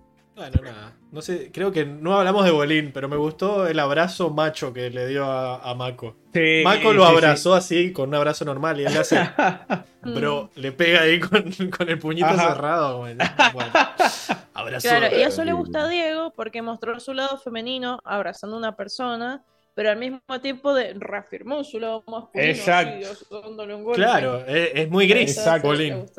Bueno, 0.41 0.59
nada. 0.63 0.97
No 1.11 1.21
sé, 1.21 1.51
creo 1.53 1.71
que 1.71 1.85
no 1.85 2.17
hablamos 2.17 2.43
de 2.45 2.49
Bolín, 2.49 2.91
pero 2.91 3.07
me 3.07 3.15
gustó 3.15 3.67
el 3.67 3.77
abrazo 3.77 4.31
macho 4.31 4.73
que 4.73 4.89
le 4.89 5.05
dio 5.07 5.25
a, 5.25 5.57
a 5.69 5.75
Mako. 5.75 6.15
Sí, 6.33 6.61
Mako 6.63 6.93
lo 6.93 7.03
sí, 7.03 7.09
sí. 7.09 7.15
abrazó 7.15 7.53
así, 7.53 7.93
con 7.93 8.09
un 8.09 8.15
abrazo 8.15 8.43
normal, 8.43 8.79
y 8.79 8.85
él 8.85 8.93
le 8.93 8.99
hace, 8.99 9.19
bro, 10.01 10.49
le 10.55 10.71
pega 10.71 11.01
ahí 11.01 11.19
con, 11.19 11.43
con 11.69 11.89
el 11.89 11.99
puñito 11.99 12.25
Ajá. 12.25 12.53
cerrado. 12.53 12.97
Bueno, 12.97 13.23
bueno. 13.53 13.71
Abrazo. 14.55 14.87
Claro, 14.87 15.15
y 15.15 15.21
eso 15.21 15.43
le 15.43 15.53
gusta 15.53 15.83
a 15.83 15.87
Diego 15.87 16.33
porque 16.35 16.63
mostró 16.63 16.99
su 16.99 17.13
lado 17.13 17.37
femenino 17.37 17.99
abrazando 18.03 18.55
a 18.55 18.59
una 18.59 18.75
persona, 18.75 19.43
pero 19.73 19.89
al 19.91 19.97
mismo 19.97 20.19
tiempo 20.41 20.73
de, 20.73 20.93
reafirmó 20.95 21.63
su 21.63 21.79
lado 21.79 22.03
masculino. 22.07 22.51
Exacto. 22.51 23.41
dándole 23.41 23.75
un 23.75 23.83
golpe. 23.83 24.01
Claro, 24.01 24.45
es, 24.45 24.71
es 24.75 24.89
muy 24.89 25.07
gris, 25.07 25.35
sí 25.35 25.41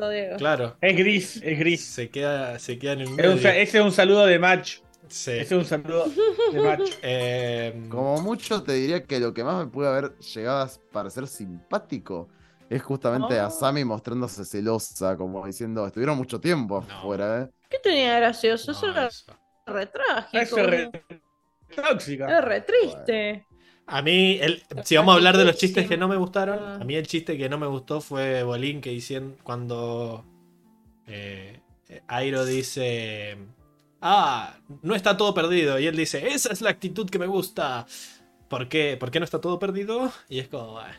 Diego. 0.09 0.37
Claro. 0.37 0.75
Es 0.81 0.97
gris, 0.97 1.41
es 1.43 1.59
gris. 1.59 1.85
Se 1.85 2.09
queda, 2.09 2.57
se 2.59 2.77
queda 2.79 2.93
en 2.93 3.01
el 3.01 3.07
Es 3.07 3.11
medio. 3.13 3.31
un 3.31 3.37
ese 3.37 3.77
es 3.79 3.83
un 3.83 3.91
saludo 3.91 4.25
de 4.25 4.39
match. 4.39 4.79
Sí. 5.07 5.31
Ese 5.31 5.41
es 5.41 5.51
un 5.51 5.65
saludo 5.65 6.05
de 6.51 6.59
match. 6.61 6.91
Eh, 7.03 7.83
Como 7.89 8.21
mucho 8.21 8.63
te 8.63 8.73
diría 8.73 9.03
que 9.03 9.19
lo 9.19 9.33
que 9.33 9.43
más 9.43 9.65
me 9.65 9.71
puede 9.71 9.89
haber 9.89 10.17
llegado 10.17 10.63
a 10.63 10.69
parecer 10.91 11.27
simpático 11.27 12.29
es 12.69 12.81
justamente 12.81 13.37
a 13.39 13.47
Oh. 13.47 13.51
Sammy 13.51 13.83
mostrándose 13.85 14.43
celosa, 14.45 15.15
como 15.15 15.45
diciendo, 15.45 15.85
estuvieron 15.85 16.17
mucho 16.17 16.39
tiempo 16.39 16.83
No. 16.87 16.93
afuera, 16.97 17.41
¿eh? 17.43 17.49
¿Qué 17.69 17.77
tenía 17.79 18.17
gracioso? 18.17 18.71
Eso 18.71 18.87
no, 18.87 18.91
era 18.93 19.07
eso. 19.07 19.25
re 19.67 19.85
trágico. 19.85 20.37
Eso 20.43 20.57
es 20.59 20.65
re- 20.67 20.91
tóxica. 21.75 22.25
Era 22.27 22.41
re 22.41 22.61
triste. 22.61 23.45
A 23.85 24.01
mí, 24.01 24.37
el- 24.41 24.63
si 24.83 24.95
vamos 24.95 25.13
a 25.13 25.17
hablar 25.17 25.35
de 25.37 25.43
los 25.45 25.57
chistes 25.57 25.87
que 25.87 25.97
no 25.97 26.07
me 26.07 26.15
gustaron, 26.15 26.59
Ah. 26.59 26.77
a 26.81 26.83
mí 26.85 26.95
el 26.95 27.05
chiste 27.05 27.37
que 27.37 27.49
no 27.49 27.57
me 27.57 27.67
gustó 27.67 27.99
fue 28.01 28.43
Bolín 28.43 28.79
que 28.81 28.91
dicen 28.91 29.35
cuando 29.43 30.23
eh, 31.07 31.59
Airo 32.07 32.45
dice, 32.45 33.37
ah, 34.01 34.55
no 34.81 34.95
está 34.95 35.17
todo 35.17 35.33
perdido. 35.33 35.77
Y 35.79 35.87
él 35.87 35.95
dice, 35.97 36.27
esa 36.29 36.51
es 36.53 36.61
la 36.61 36.69
actitud 36.69 37.09
que 37.09 37.19
me 37.19 37.27
gusta. 37.27 37.85
¿Por 38.47 38.69
qué? 38.69 38.95
¿Por 38.99 39.11
qué 39.11 39.19
no 39.19 39.25
está 39.25 39.41
todo 39.41 39.59
perdido? 39.59 40.11
Y 40.29 40.39
es 40.39 40.47
como, 40.47 40.77
"Ah, 40.79 40.91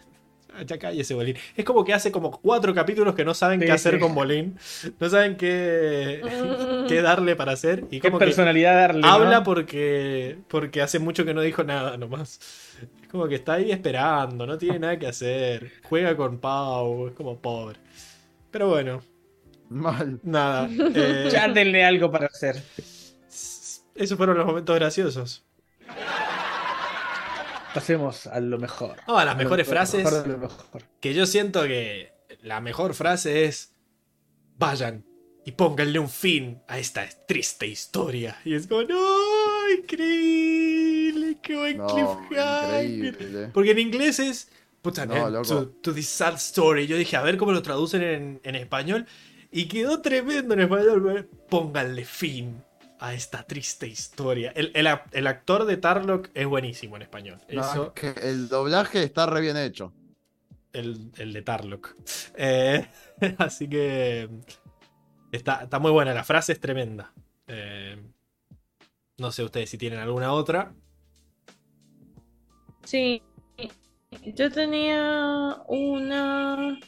ya 0.62 0.78
cállese 0.78 1.14
Bolín. 1.14 1.36
Es 1.56 1.64
como 1.64 1.84
que 1.84 1.92
hace 1.94 2.12
como 2.12 2.30
cuatro 2.30 2.74
capítulos 2.74 3.14
que 3.14 3.24
no 3.24 3.34
saben 3.34 3.60
Sí, 3.60 3.66
qué 3.66 3.72
hacer 3.72 3.94
sí. 3.94 4.00
con 4.00 4.14
Bolín. 4.14 4.56
No 4.98 5.08
saben 5.10 5.36
qué, 5.36 6.20
qué 6.88 7.02
darle 7.02 7.36
para 7.36 7.52
hacer. 7.52 7.84
Y 7.90 8.00
Qué 8.00 8.08
como 8.08 8.18
que 8.18 8.26
personalidad 8.26 8.74
darle. 8.74 9.00
¿no? 9.02 9.08
habla 9.08 9.42
porque, 9.42 10.38
porque 10.48 10.82
hace 10.82 10.98
mucho 10.98 11.24
que 11.24 11.34
no 11.34 11.40
dijo 11.40 11.64
nada 11.64 11.96
nomás. 11.96 12.38
Es 13.02 13.08
como 13.08 13.28
que 13.28 13.36
está 13.36 13.54
ahí 13.54 13.70
esperando, 13.72 14.46
no 14.46 14.58
tiene 14.58 14.78
nada 14.78 14.98
que 14.98 15.06
hacer. 15.06 15.72
Juega 15.84 16.16
con 16.16 16.38
Pau, 16.38 17.08
es 17.08 17.14
como 17.14 17.38
pobre. 17.38 17.78
Pero 18.50 18.68
bueno, 18.68 19.00
Mal. 19.68 20.20
nada. 20.22 20.68
eh, 20.94 21.28
Ya 21.32 21.48
denle 21.48 21.84
algo 21.84 22.10
para 22.10 22.26
hacer. 22.26 22.62
esos 23.94 24.16
fueron 24.16 24.36
los 24.36 24.46
momentos 24.46 24.74
graciosos. 24.76 25.44
Pasemos 27.74 28.26
a 28.28 28.40
lo 28.40 28.58
mejor. 28.58 28.96
Las 29.06 29.18
A 29.18 29.24
lo 29.24 29.36
mejores 29.36 29.66
mejor, 29.68 29.86
frases. 29.86 30.04
lo 30.04 30.10
mejor 30.10 30.22
de 30.26 30.32
lo 30.32 30.38
mejor. 30.38 30.82
Que 31.00 31.12
yo 31.14 31.26
siento 31.26 31.62
que 31.64 32.12
la 32.42 32.60
mejor 32.60 32.94
frase 32.94 33.44
es: 33.44 33.72
Vayan 34.56 35.04
y 35.44 35.52
pónganle 35.52 35.98
un 35.98 36.08
fin 36.08 36.62
a 36.68 36.78
esta 36.78 37.06
triste 37.26 37.66
historia. 37.66 38.40
Y 38.44 38.54
es 38.54 38.66
como, 38.66 38.82
¡No! 38.84 39.70
¡Increíble! 39.78 41.36
¡Qué 41.42 41.56
buen 41.56 41.76
No, 41.78 41.86
cliffhanger! 41.86 42.84
increíble. 43.08 43.50
Porque 43.52 43.70
en 43.72 43.78
inglés 43.78 44.18
es. 44.20 44.48
Puta, 44.82 45.06
No, 45.06 45.42
to, 45.42 45.68
to 45.82 45.94
this 45.94 46.08
sad 46.08 46.34
story. 46.34 46.86
Yo 46.86 46.96
dije, 46.96 47.16
a 47.16 47.22
ver 47.22 47.36
cómo 47.38 47.52
lo 47.52 47.62
traducen 47.62 48.02
en, 48.02 48.40
en 48.44 48.54
español. 48.54 49.06
Y 49.50 49.66
quedó 49.66 50.00
tremendo 50.02 50.54
en 50.54 50.60
español. 50.60 51.28
Pónganle 51.48 52.04
fin 52.04 52.62
a 53.04 53.12
esta 53.12 53.42
triste 53.42 53.86
historia. 53.86 54.50
El, 54.56 54.72
el 54.74 54.88
el 55.12 55.26
actor 55.26 55.66
de 55.66 55.76
Tarlock 55.76 56.30
es 56.32 56.46
buenísimo 56.46 56.96
en 56.96 57.02
español. 57.02 57.38
No, 57.50 57.60
Eso, 57.60 57.92
es 57.94 58.14
que 58.14 58.28
el 58.28 58.48
doblaje 58.48 59.02
está 59.02 59.26
re 59.26 59.42
bien 59.42 59.58
hecho. 59.58 59.92
el, 60.72 61.10
el 61.18 61.34
de 61.34 61.42
Tarlock. 61.42 61.94
Eh, 62.34 62.88
así 63.38 63.68
que. 63.68 64.30
Está, 65.30 65.64
está 65.64 65.78
muy 65.78 65.90
buena. 65.90 66.14
La 66.14 66.24
frase 66.24 66.52
es 66.52 66.60
tremenda. 66.60 67.12
Eh, 67.46 68.02
no 69.18 69.30
sé 69.30 69.44
ustedes 69.44 69.68
si 69.68 69.76
tienen 69.76 69.98
alguna 69.98 70.32
otra. 70.32 70.72
Sí. 72.84 73.22
Yo 74.24 74.50
tenía 74.50 75.56
una. 75.66 76.78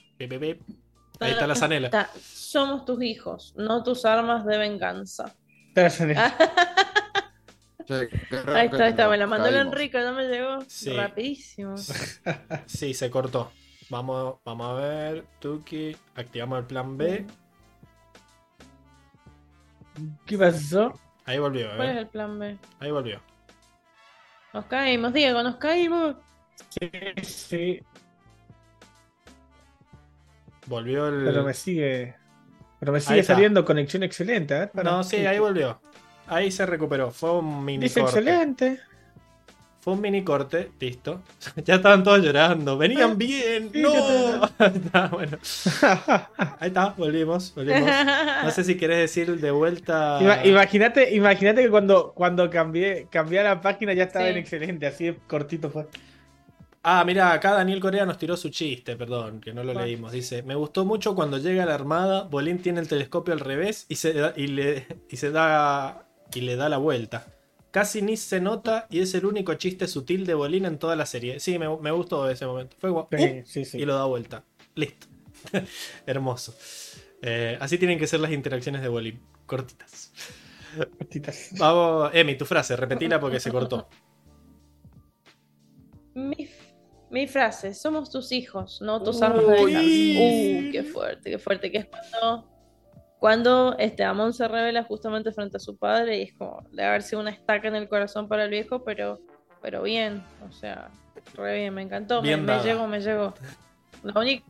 Ahí 1.20 1.31
está 1.33 1.47
la 1.47 1.55
zanela. 1.57 2.09
Somos 2.23 2.86
tus 2.86 3.03
hijos, 3.03 3.53
no 3.57 3.83
tus 3.83 4.05
armas 4.07 4.47
de 4.47 4.57
venganza. 4.57 5.36
Creo 7.87 8.57
Ahí 8.57 8.67
está, 8.67 8.85
ahí 8.85 8.91
está. 8.91 9.09
Me 9.09 9.17
la 9.17 9.27
mandó 9.27 9.47
el. 9.49 9.57
Enrique, 9.57 9.99
no 10.01 10.13
me 10.15 10.25
llegó. 10.27 10.61
Sí. 10.67 10.93
Rapidísimo. 10.93 11.77
Sí, 12.67 12.95
se 12.95 13.11
cortó. 13.11 13.53
Vamos, 13.91 14.37
vamos 14.45 14.71
a 14.71 14.75
ver. 14.75 15.25
Tuki. 15.39 15.97
Activamos 16.17 16.61
el 16.61 16.65
plan 16.65 16.97
B. 16.97 17.27
¿Qué 20.25 20.37
pasó? 20.39 20.93
Ahí 21.25 21.39
volvió, 21.39 21.69
¿Cuál 21.77 21.91
es 21.91 21.97
¿eh? 21.97 22.01
el 22.01 22.07
plan 22.09 22.39
B? 22.39 22.59
Ahí 22.81 22.91
volvió. 22.91 23.21
Nos 24.53 24.65
caímos, 24.67 25.13
Diego, 25.13 25.43
nos 25.43 25.57
caímos. 25.57 26.17
Sí, 26.71 26.91
sí, 27.23 27.81
Volvió 30.67 31.09
el. 31.09 31.25
pero 31.25 31.45
me 31.45 31.55
sigue. 31.55 32.17
Pero 32.81 32.93
me 32.93 33.01
sigue 33.01 33.23
saliendo 33.23 33.65
conexión 33.65 34.03
excelente. 34.03 34.55
A 34.55 34.59
ver, 34.61 34.71
para- 34.71 34.91
No, 34.91 35.05
sí, 35.05 35.17
ahí 35.27 35.39
volvió. 35.39 35.81
Ahí 36.29 36.51
se 36.51 36.67
recuperó. 36.67 37.11
Fue 37.11 37.33
un 37.39 37.65
mini 37.65 37.85
Dice 37.85 38.01
corte. 38.01 38.19
excelente. 38.19 38.81
Fue 39.81 39.93
un 39.95 40.01
mini 40.01 40.25
corte, 40.25 40.73
listo. 40.81 41.23
ya 41.65 41.77
estaban 41.77 42.03
todos 42.03 42.21
llorando. 42.21 42.77
Venían 42.77 43.17
bien. 43.17 43.71
Sí, 43.73 43.81
no. 43.81 44.45
Está, 44.67 45.07
bueno. 45.07 45.39
Ahí 46.59 46.69
está, 46.69 46.89
volvimos, 46.97 47.55
volvimos. 47.55 47.89
No 48.45 48.51
sé 48.51 48.65
si 48.65 48.77
querés 48.77 48.99
decir 48.99 49.41
de 49.41 49.51
vuelta. 49.53 50.19
Ima- 50.21 50.45
Imagínate, 50.45 51.15
imagínate 51.15 51.63
que 51.63 51.71
cuando, 51.71 52.13
cuando 52.15 52.51
cambié, 52.51 53.07
cambié 53.11 53.43
la 53.45 53.61
página 53.61 53.93
ya 53.95 54.03
estaba 54.05 54.25
Sí. 54.25 54.33
en 54.33 54.37
excelente, 54.39 54.87
así 54.89 55.05
de 55.05 55.17
cortito 55.29 55.71
fue. 55.71 55.87
Ah, 56.89 57.03
mira, 57.05 57.33
acá 57.33 57.53
Daniel 57.53 57.81
Corea 57.81 58.07
nos 58.07 58.17
tiró 58.17 58.37
su 58.37 58.49
chiste, 58.49 58.95
perdón, 58.95 59.41
que 59.41 59.53
no 59.53 59.65
lo 59.65 59.75
leímos. 59.75 60.13
Dice, 60.13 60.45
me 60.45 60.55
gustó 60.55 60.85
mucho 60.85 61.17
cuando 61.17 61.37
llega 61.37 61.67
la 61.67 61.75
armada, 61.75 62.23
Bolín 62.23 62.63
tiene 62.63 62.79
el 62.79 62.87
telescopio 62.87 63.35
al 63.35 63.41
revés 63.41 63.87
y 63.89 63.97
se 63.97 64.13
da, 64.13 64.33
y 64.37 64.47
le, 64.47 64.87
y 65.11 65.17
se 65.17 65.33
da 65.33 66.07
y 66.33 66.43
le 66.43 66.55
da 66.55 66.69
la 66.69 66.79
vuelta. 66.79 67.27
Casi 67.73 68.03
ni 68.03 68.17
se 68.17 68.41
nota 68.41 68.87
y 68.89 69.01
es 69.01 69.13
el 69.15 69.27
único 69.27 69.55
chiste 69.55 69.89
sutil 69.89 70.27
de 70.27 70.35
Bolín 70.35 70.65
en 70.65 70.79
toda 70.79 70.95
la 70.95 71.07
serie. 71.07 71.41
Sí, 71.41 71.59
me, 71.59 71.67
me 71.77 71.91
gustó 71.91 72.31
ese 72.31 72.47
momento. 72.47 72.77
Fue 72.79 72.91
guapo. 72.91 73.17
Sí, 73.19 73.43
sí, 73.45 73.65
sí. 73.65 73.79
Y 73.79 73.85
lo 73.85 73.97
da 73.97 74.05
vuelta. 74.05 74.45
Listo. 74.77 75.09
Hermoso. 76.07 76.55
Eh, 77.21 77.59
así 77.61 77.79
tienen 77.79 77.99
que 77.99 78.07
ser 78.07 78.21
las 78.21 78.31
interacciones 78.31 78.81
de 78.81 78.87
Bolín. 78.87 79.21
Cortitas. 79.45 80.13
Cortitas. 80.99 81.49
Vamos, 81.59 82.11
Emi, 82.15 82.37
tu 82.39 82.45
frase, 82.45 82.77
repetila 82.77 83.19
porque 83.19 83.41
se 83.41 83.51
cortó. 83.51 83.89
Mi, 86.15 86.49
mi 87.10 87.26
frase, 87.26 87.75
somos 87.75 88.10
tus 88.10 88.33
hijos, 88.33 88.81
no 88.83 89.02
tus 89.02 89.23
armas 89.23 89.47
de 89.47 89.65
venganza. 89.65 90.68
Uh, 90.68 90.73
qué 90.73 90.83
fuerte, 90.83 91.31
qué 91.31 91.39
fuerte. 91.39 91.70
Que 91.70 91.78
es 91.78 91.86
cuando, 91.86 92.49
cuando 93.18 93.76
este, 93.78 94.05
Amon 94.05 94.33
se 94.33 94.49
revela 94.49 94.83
justamente 94.83 95.33
frente 95.33 95.57
a 95.57 95.60
su 95.60 95.76
padre 95.76 96.18
y 96.18 96.23
es 96.23 96.35
como, 96.35 96.67
debe 96.70 96.89
haber 96.89 97.02
sido 97.02 97.20
una 97.20 97.31
estaca 97.31 97.68
en 97.68 97.76
el 97.76 97.89
corazón 97.89 98.28
para 98.28 98.44
el 98.44 98.51
viejo, 98.51 98.83
pero, 98.85 99.20
pero 99.62 99.83
bien, 99.83 100.23
o 100.49 100.52
sea, 100.52 100.91
re 101.35 101.59
bien, 101.59 101.75
me 101.75 101.83
encantó, 101.83 102.23
me, 102.23 102.28
Bien 102.28 102.44
me 102.44 102.52
dada. 102.52 102.65
llegó, 102.65 102.86
me 102.89 103.01
llegó. 103.01 103.35
La 104.02 104.20
única, 104.20 104.44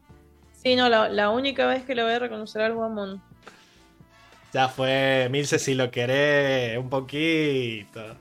sí, 0.53 0.77
no, 0.77 0.89
la, 0.89 1.09
la 1.09 1.31
única 1.31 1.67
vez 1.67 1.85
que 1.85 1.95
le 1.95 2.03
voy 2.03 2.13
a 2.13 2.19
reconocer 2.19 2.63
algo 2.63 2.83
a 2.83 2.87
Amon. 2.87 3.23
Ya 4.53 4.69
fue, 4.69 5.29
Milce, 5.31 5.59
si 5.59 5.75
lo 5.75 5.91
querés, 5.91 6.79
un 6.79 6.89
poquito. 6.89 8.17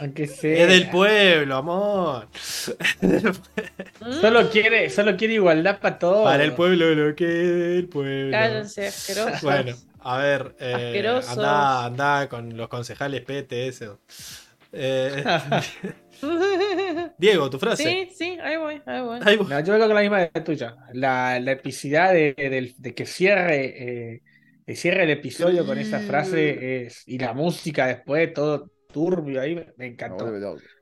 Aunque 0.00 0.26
sea. 0.26 0.54
Es 0.64 0.68
del 0.68 0.90
pueblo, 0.90 1.56
amor. 1.56 2.28
Solo 4.20 4.50
quiere, 4.50 4.90
solo 4.90 5.16
quiere 5.16 5.34
igualdad 5.34 5.80
para 5.80 5.98
todos. 5.98 6.24
Para 6.24 6.44
el 6.44 6.52
pueblo 6.52 6.94
lo 6.94 7.14
que 7.14 7.24
es 7.24 7.78
el 7.78 7.88
pueblo. 7.88 8.30
Cállense, 8.32 8.86
asquerosos. 8.88 9.42
Bueno, 9.42 9.76
a 10.00 10.18
ver, 10.18 10.54
eh, 10.60 11.04
anda, 11.28 11.84
anda 11.86 12.28
con 12.28 12.56
los 12.56 12.68
concejales 12.68 13.22
PTS. 13.22 13.82
Eh, 14.72 15.24
Diego, 17.18 17.48
tu 17.50 17.58
frase. 17.58 17.82
Sí, 17.84 18.08
sí, 18.14 18.38
ahí 18.42 18.56
voy, 18.56 18.82
ahí 18.86 19.00
voy. 19.00 19.20
Ahí 19.24 19.36
voy. 19.36 19.46
No, 19.48 19.60
yo 19.60 19.74
creo 19.74 19.88
que 19.88 19.94
la 19.94 20.00
misma 20.00 20.20
de 20.20 20.28
tuya. 20.40 20.76
La, 20.92 21.38
la 21.40 21.52
epicidad 21.52 22.12
de, 22.12 22.34
del- 22.36 22.74
de 22.78 22.94
que 22.94 23.06
cierre, 23.06 24.14
eh, 24.16 24.74
cierre 24.74 25.04
el 25.04 25.10
episodio 25.10 25.64
con 25.66 25.78
esa 25.78 26.00
frase 26.00 26.86
es, 26.86 27.02
y 27.06 27.18
la 27.18 27.32
música 27.32 27.86
después, 27.86 28.32
todo 28.32 28.70
turbio 28.94 29.40
ahí, 29.40 29.56
me, 29.76 29.86
encantó. 29.86 30.32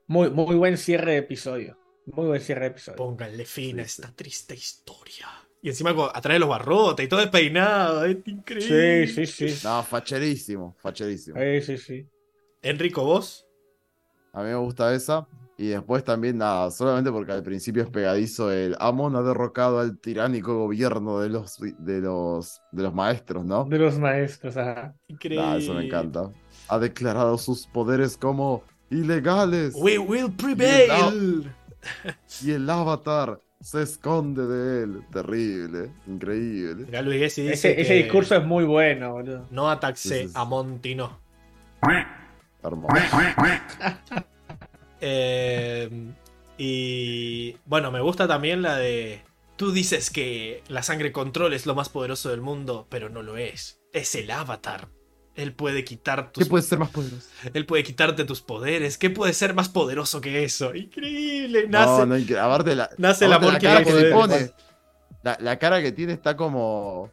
Muy, 0.07 0.29
muy 0.29 0.55
buen 0.55 0.77
cierre 0.77 1.13
de 1.13 1.17
episodio. 1.17 1.77
Muy 2.05 2.27
buen 2.27 2.39
cierre 2.39 2.61
de 2.61 2.67
episodio. 2.67 2.97
Pónganle 2.97 3.43
fin 3.43 3.79
a 3.79 3.83
esta 3.83 4.13
triste 4.15 4.53
historia. 4.53 5.27
Y 5.61 5.69
encima 5.69 5.95
atrae 6.13 6.37
los 6.37 6.49
barrotes 6.49 7.05
y 7.05 7.09
todo 7.09 7.21
despeinado. 7.21 8.05
Es 8.05 8.17
increíble. 8.25 9.07
Sí, 9.07 9.25
sí, 9.25 9.47
sí. 9.49 9.67
No, 9.67 9.81
facherísimo, 9.81 10.75
facherísimo. 10.79 11.39
Sí, 11.39 11.61
sí, 11.61 11.77
sí. 11.77 12.07
Enrico, 12.61 13.03
vos. 13.03 13.47
A 14.33 14.43
mí 14.43 14.49
me 14.49 14.55
gusta 14.55 14.93
esa. 14.93 15.27
Y 15.57 15.67
después 15.67 16.03
también, 16.03 16.37
nada, 16.37 16.69
solamente 16.71 17.11
porque 17.11 17.31
al 17.31 17.43
principio 17.43 17.83
es 17.83 17.89
pegadizo 17.89 18.51
el 18.51 18.75
Amon 18.79 19.15
ha 19.15 19.21
derrocado 19.21 19.79
al 19.79 19.99
tiránico 19.99 20.57
gobierno 20.57 21.19
de 21.19 21.29
los, 21.29 21.57
de 21.59 22.01
los, 22.01 22.61
de 22.71 22.83
los 22.83 22.93
maestros, 22.93 23.45
¿no? 23.45 23.63
De 23.65 23.77
los 23.77 23.99
maestros, 23.99 24.57
ajá. 24.57 24.95
Increíble. 25.07 25.45
Nah, 25.45 25.57
eso 25.57 25.73
me 25.75 25.85
encanta. 25.85 26.31
Ha 26.69 26.79
declarado 26.79 27.37
sus 27.37 27.67
poderes 27.67 28.17
como 28.17 28.63
ilegales. 28.89 29.73
We 29.75 29.97
will 29.97 30.31
prevail. 30.31 31.51
Y 32.41 32.51
el 32.51 32.69
avatar 32.69 33.41
se 33.59 33.81
esconde 33.81 34.45
de 34.45 34.83
él. 34.83 35.01
Terrible, 35.11 35.91
increíble. 36.07 36.87
Gessi 37.19 37.41
dice 37.41 37.53
Ese, 37.53 37.75
que 37.75 37.81
ese 37.81 37.93
discurso 37.95 38.35
es 38.35 38.45
muy 38.45 38.63
bueno, 38.63 39.11
boludo. 39.11 39.47
no 39.51 39.69
ataxe 39.69 40.29
a 40.33 40.45
Montino. 40.45 41.19
Hermoso. 42.63 42.95
Eh, 45.05 45.89
y 46.57 47.57
bueno, 47.65 47.91
me 47.91 47.99
gusta 47.99 48.25
también 48.25 48.61
la 48.61 48.77
de. 48.77 49.21
Tú 49.57 49.73
dices 49.73 50.09
que 50.09 50.63
la 50.69 50.81
sangre 50.81 51.11
control 51.11 51.53
es 51.53 51.65
lo 51.65 51.75
más 51.75 51.89
poderoso 51.89 52.29
del 52.29 52.39
mundo, 52.39 52.87
pero 52.89 53.09
no 53.09 53.21
lo 53.21 53.35
es. 53.35 53.81
Es 53.91 54.15
el 54.15 54.31
avatar. 54.31 54.87
Él 55.35 55.53
puede 55.53 55.83
quitar 55.83 56.31
tus 56.31 56.43
¿Qué 56.43 56.49
puede 56.49 56.63
ser 56.63 56.77
más 56.79 56.89
poderoso? 56.89 57.27
Él 57.53 57.65
puede 57.65 57.83
quitarte 57.83 58.23
tus 58.23 58.41
poderes. 58.41 58.97
¿Qué 58.97 59.09
puede 59.09 59.33
ser 59.33 59.53
más 59.55 59.67
poderoso 59.69 60.21
que 60.21 60.43
eso? 60.43 60.75
Increíble. 60.75 61.67
Nace, 61.67 62.05
No, 62.05 62.05
no. 62.05 62.41
Aparte 62.41 62.75
la, 62.75 62.89
nace 62.97 63.25
el 63.25 63.33
amor 63.33 63.53
la 63.53 63.59
que 63.59 63.65
cara 63.65 63.83
que 63.83 63.91
se 63.91 64.11
poderes. 64.11 64.51
pone. 64.51 64.51
La, 65.23 65.37
la 65.39 65.57
cara 65.57 65.81
que 65.81 65.91
tiene 65.91 66.13
está 66.13 66.35
como. 66.37 67.09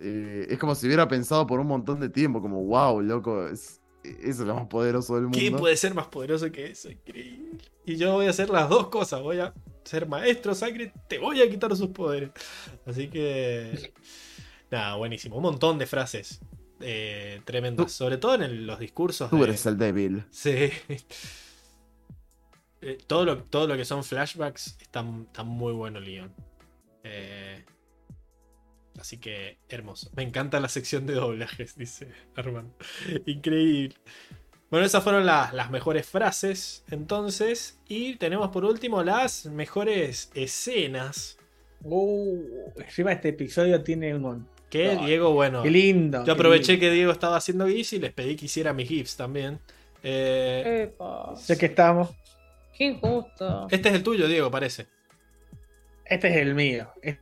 eh, 0.00 0.46
es 0.50 0.58
como 0.58 0.74
si 0.74 0.86
hubiera 0.86 1.06
pensado 1.06 1.46
por 1.46 1.60
un 1.60 1.68
montón 1.68 2.00
de 2.00 2.08
tiempo. 2.08 2.42
Como, 2.42 2.64
wow, 2.64 3.00
loco. 3.00 3.46
Es, 3.48 3.80
eso 4.02 4.20
es 4.24 4.38
lo 4.40 4.54
más 4.54 4.66
poderoso 4.66 5.14
del 5.14 5.24
mundo. 5.24 5.38
¿Qué 5.38 5.50
puede 5.52 5.76
ser 5.76 5.94
más 5.94 6.06
poderoso 6.08 6.50
que 6.50 6.66
eso? 6.66 6.90
Increíble. 6.90 7.58
Y 7.84 7.96
yo 7.96 8.12
voy 8.14 8.26
a 8.26 8.30
hacer 8.30 8.50
las 8.50 8.68
dos 8.68 8.88
cosas. 8.88 9.20
Voy 9.22 9.38
a 9.38 9.52
ser 9.84 10.08
maestro 10.08 10.52
sangre, 10.54 10.92
te 11.08 11.18
voy 11.18 11.40
a 11.42 11.48
quitar 11.48 11.76
sus 11.76 11.88
poderes. 11.90 12.30
Así 12.86 13.06
que. 13.08 13.92
Nada, 14.70 14.96
buenísimo. 14.96 15.36
Un 15.36 15.42
montón 15.42 15.78
de 15.78 15.86
frases 15.86 16.40
eh, 16.80 17.40
tremendas. 17.44 17.92
Sobre 17.92 18.16
todo 18.18 18.34
en 18.36 18.42
el- 18.42 18.66
los 18.66 18.78
discursos. 18.78 19.30
Tú 19.30 19.36
de- 19.38 19.44
eres 19.44 19.64
el 19.66 19.76
débil. 19.78 20.24
Sí. 20.30 20.70
Eh, 22.82 22.98
todo, 23.06 23.24
lo, 23.24 23.42
todo 23.44 23.66
lo 23.66 23.76
que 23.76 23.84
son 23.86 24.04
flashbacks 24.04 24.76
está, 24.80 25.04
está 25.26 25.42
muy 25.42 25.72
bueno, 25.72 25.98
Leon. 25.98 26.32
Eh, 27.02 27.64
así 29.00 29.18
que 29.18 29.58
hermoso. 29.68 30.10
Me 30.14 30.22
encanta 30.22 30.60
la 30.60 30.68
sección 30.68 31.06
de 31.06 31.14
doblajes, 31.14 31.74
dice 31.78 32.12
Armando. 32.36 32.76
Increíble. 33.24 33.96
Bueno, 34.70 34.84
esas 34.84 35.02
fueron 35.02 35.24
la- 35.24 35.50
las 35.54 35.70
mejores 35.70 36.06
frases, 36.06 36.84
entonces. 36.90 37.80
Y 37.88 38.16
tenemos 38.16 38.50
por 38.50 38.64
último 38.64 39.02
las 39.02 39.46
mejores 39.46 40.30
escenas. 40.34 41.38
Uh, 41.82 42.70
encima 42.76 43.12
este 43.12 43.30
episodio 43.30 43.82
tiene 43.82 44.14
un 44.14 44.22
montón. 44.22 44.55
Que 44.70 44.96
Diego, 44.96 45.32
bueno. 45.32 45.62
Qué 45.62 45.70
lindo. 45.70 46.24
Yo 46.24 46.32
aproveché 46.32 46.72
lindo. 46.72 46.80
que 46.86 46.90
Diego 46.92 47.12
estaba 47.12 47.36
haciendo 47.36 47.66
GIFs 47.68 47.92
y 47.94 47.98
les 48.00 48.12
pedí 48.12 48.36
que 48.36 48.46
hiciera 48.46 48.72
mis 48.72 48.88
GIFs 48.88 49.16
también. 49.16 49.60
Eh, 50.02 50.92
Ya 51.46 51.56
que 51.56 51.66
estamos. 51.66 52.10
qué 52.76 52.84
injusto. 52.84 53.66
este 53.70 53.88
es 53.88 53.94
el 53.94 54.02
tuyo, 54.02 54.26
Diego, 54.28 54.50
parece. 54.50 54.86
Este 56.04 56.28
es 56.28 56.36
el 56.36 56.54
mío. 56.54 56.88
Este 57.02 57.20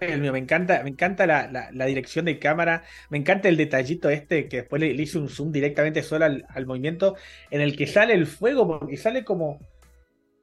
es 0.00 0.12
el 0.12 0.20
mío. 0.20 0.32
Me 0.32 0.38
encanta, 0.38 0.82
me 0.82 0.90
encanta 0.90 1.26
la, 1.26 1.50
la- 1.50 1.70
la 1.72 1.86
dirección 1.86 2.24
de 2.24 2.38
cámara. 2.38 2.82
Me 3.10 3.18
encanta 3.18 3.48
el 3.48 3.56
detallito 3.56 4.08
este 4.10 4.48
que 4.48 4.58
después 4.58 4.80
le, 4.80 4.94
le 4.94 5.02
hice 5.02 5.18
un 5.18 5.28
zoom 5.28 5.52
directamente 5.52 6.02
solo 6.02 6.24
al, 6.24 6.44
al 6.48 6.66
movimiento 6.66 7.16
en 7.50 7.60
el 7.60 7.76
que 7.76 7.86
sale 7.86 8.14
el 8.14 8.26
fuego, 8.26 8.66
porque 8.66 8.96
sale 8.96 9.24
como, 9.24 9.58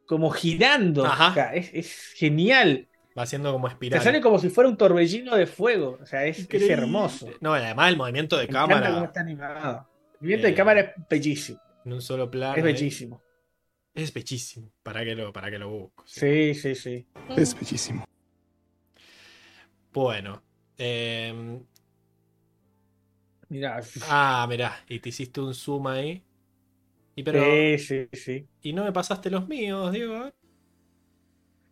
como 0.05 0.29
girando. 0.31 1.05
Ajá. 1.05 1.29
O 1.29 1.33
sea, 1.33 1.53
es, 1.55 1.69
es 1.73 2.13
genial. 2.15 2.87
Va 3.17 3.23
haciendo 3.23 3.51
como 3.51 3.67
espiral. 3.67 4.01
sale 4.01 4.21
como 4.21 4.39
si 4.39 4.49
fuera 4.49 4.69
un 4.69 4.77
torbellino 4.77 5.35
de 5.35 5.45
fuego. 5.45 5.99
O 6.01 6.05
sea, 6.05 6.25
es, 6.25 6.47
es 6.49 6.69
hermoso. 6.69 7.29
No, 7.41 7.55
y 7.57 7.59
además 7.61 7.89
el 7.89 7.97
movimiento 7.97 8.37
de 8.37 8.43
Me 8.43 8.49
encanta 8.49 8.75
cómo 8.75 8.83
cámara 8.85 9.05
está 9.05 9.19
animado. 9.21 9.87
El 10.13 10.19
movimiento 10.21 10.47
Eh, 10.47 10.51
de 10.51 10.55
cámara 10.55 10.79
es 10.81 10.89
bellísimo. 11.09 11.59
en 11.85 11.93
un 11.93 12.01
solo 12.01 12.31
plano. 12.31 12.53
Es 12.55 12.59
eh, 12.59 12.63
bellísimo. 12.63 13.21
Es 13.93 14.13
bellísimo. 14.13 14.71
Para 14.83 15.03
que 15.03 15.15
lo, 15.15 15.33
para 15.33 15.51
que 15.51 15.59
lo 15.59 15.69
busco. 15.69 16.03
Sí, 16.07 16.53
sí, 16.55 16.75
sí. 16.75 17.05
Es 17.35 17.53
bellísimo. 17.59 18.05
Bueno. 19.93 20.41
eh, 20.77 21.59
Mira. 23.49 23.81
ah, 24.07 24.45
mirá. 24.49 24.77
Y 24.87 24.99
te 24.99 25.09
hiciste 25.09 25.41
un 25.41 25.53
zoom 25.53 25.87
ahí. 25.87 26.23
Y 27.15 27.23
pero. 27.23 27.43
Sí, 27.43 27.77
sí, 27.79 28.07
sí. 28.13 28.47
Y 28.61 28.71
no 28.73 28.85
me 28.85 28.93
pasaste 28.93 29.29
los 29.29 29.47
míos, 29.49 29.91
Diego. 29.91 30.31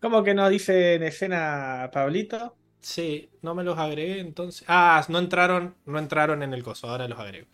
¿Cómo 0.01 0.23
que 0.23 0.33
no 0.33 0.49
dice 0.49 0.95
en 0.95 1.03
escena 1.03 1.89
Pablito? 1.91 2.55
Sí, 2.81 3.29
no 3.41 3.53
me 3.55 3.63
los 3.63 3.77
agregué 3.77 4.19
entonces. 4.19 4.63
Ah, 4.67 5.03
no 5.09 5.19
entraron, 5.19 5.75
no 5.85 5.99
entraron 5.99 6.43
en 6.43 6.53
el 6.53 6.63
coso, 6.63 6.87
ahora 6.89 7.07
los 7.07 7.19
agrego. 7.19 7.47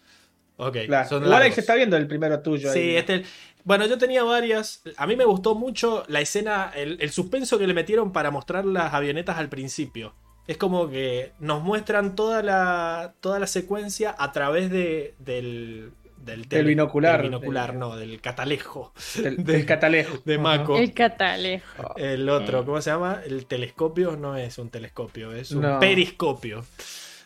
Ok, 0.57 0.77
Claro. 0.85 1.09
son 1.09 1.24
se 1.25 1.59
está 1.59 1.75
viendo 1.75 1.98
el 1.98 2.07
primero 2.07 2.40
tuyo. 2.41 2.72
Sí, 2.72 2.80
ahí. 2.80 2.95
este. 2.98 3.24
Bueno, 3.64 3.88
yo 3.88 3.98
tenía 3.98 4.24
varias. 4.24 4.83
A 4.95 5.07
mí 5.07 5.15
me 5.15 5.25
gustó 5.25 5.56
mucho 5.56 6.03
la 6.07 6.22
escena, 6.22 6.72
el, 6.75 6.98
el 7.01 7.09
suspenso 7.09 7.57
que 7.57 7.67
le 7.67 7.74
metieron 7.74 8.14
para 8.14 8.32
mostrar 8.32 8.64
las 8.64 8.93
avionetas 8.93 9.38
al 9.38 9.49
principio. 9.49 10.14
Es 10.48 10.57
como 10.57 10.90
que 10.90 11.33
nos 11.40 11.64
muestran 11.64 12.15
toda 12.15 12.43
la, 12.43 13.15
toda 13.19 13.40
la 13.40 13.48
secuencia 13.48 14.15
a 14.17 14.32
través 14.32 14.69
de, 14.69 15.15
del, 15.17 15.91
del, 16.26 16.48
Del 16.50 16.66
binocular, 16.66 17.22
del 17.22 17.30
binocular, 17.30 17.74
de- 17.74 17.78
no, 17.78 17.95
del 17.95 18.20
catalejo. 18.22 18.94
Del, 19.22 19.38
de- 19.44 19.54
del 19.54 19.66
catalejo. 19.66 20.18
de. 20.26 20.38
Mako. 20.38 20.78
El 20.78 20.94
catalejo. 20.94 21.95
El 21.98 22.28
otro, 22.30 22.66
¿cómo 22.66 22.82
se 22.82 22.90
llama? 22.90 23.22
El 23.26 23.45
telescopio 23.45 24.18
no 24.18 24.36
es 24.36 24.58
un 24.58 24.70
telescopio, 24.70 25.32
es 25.34 25.52
un 25.52 25.62
No. 25.62 25.80
periscopio. 25.80 26.66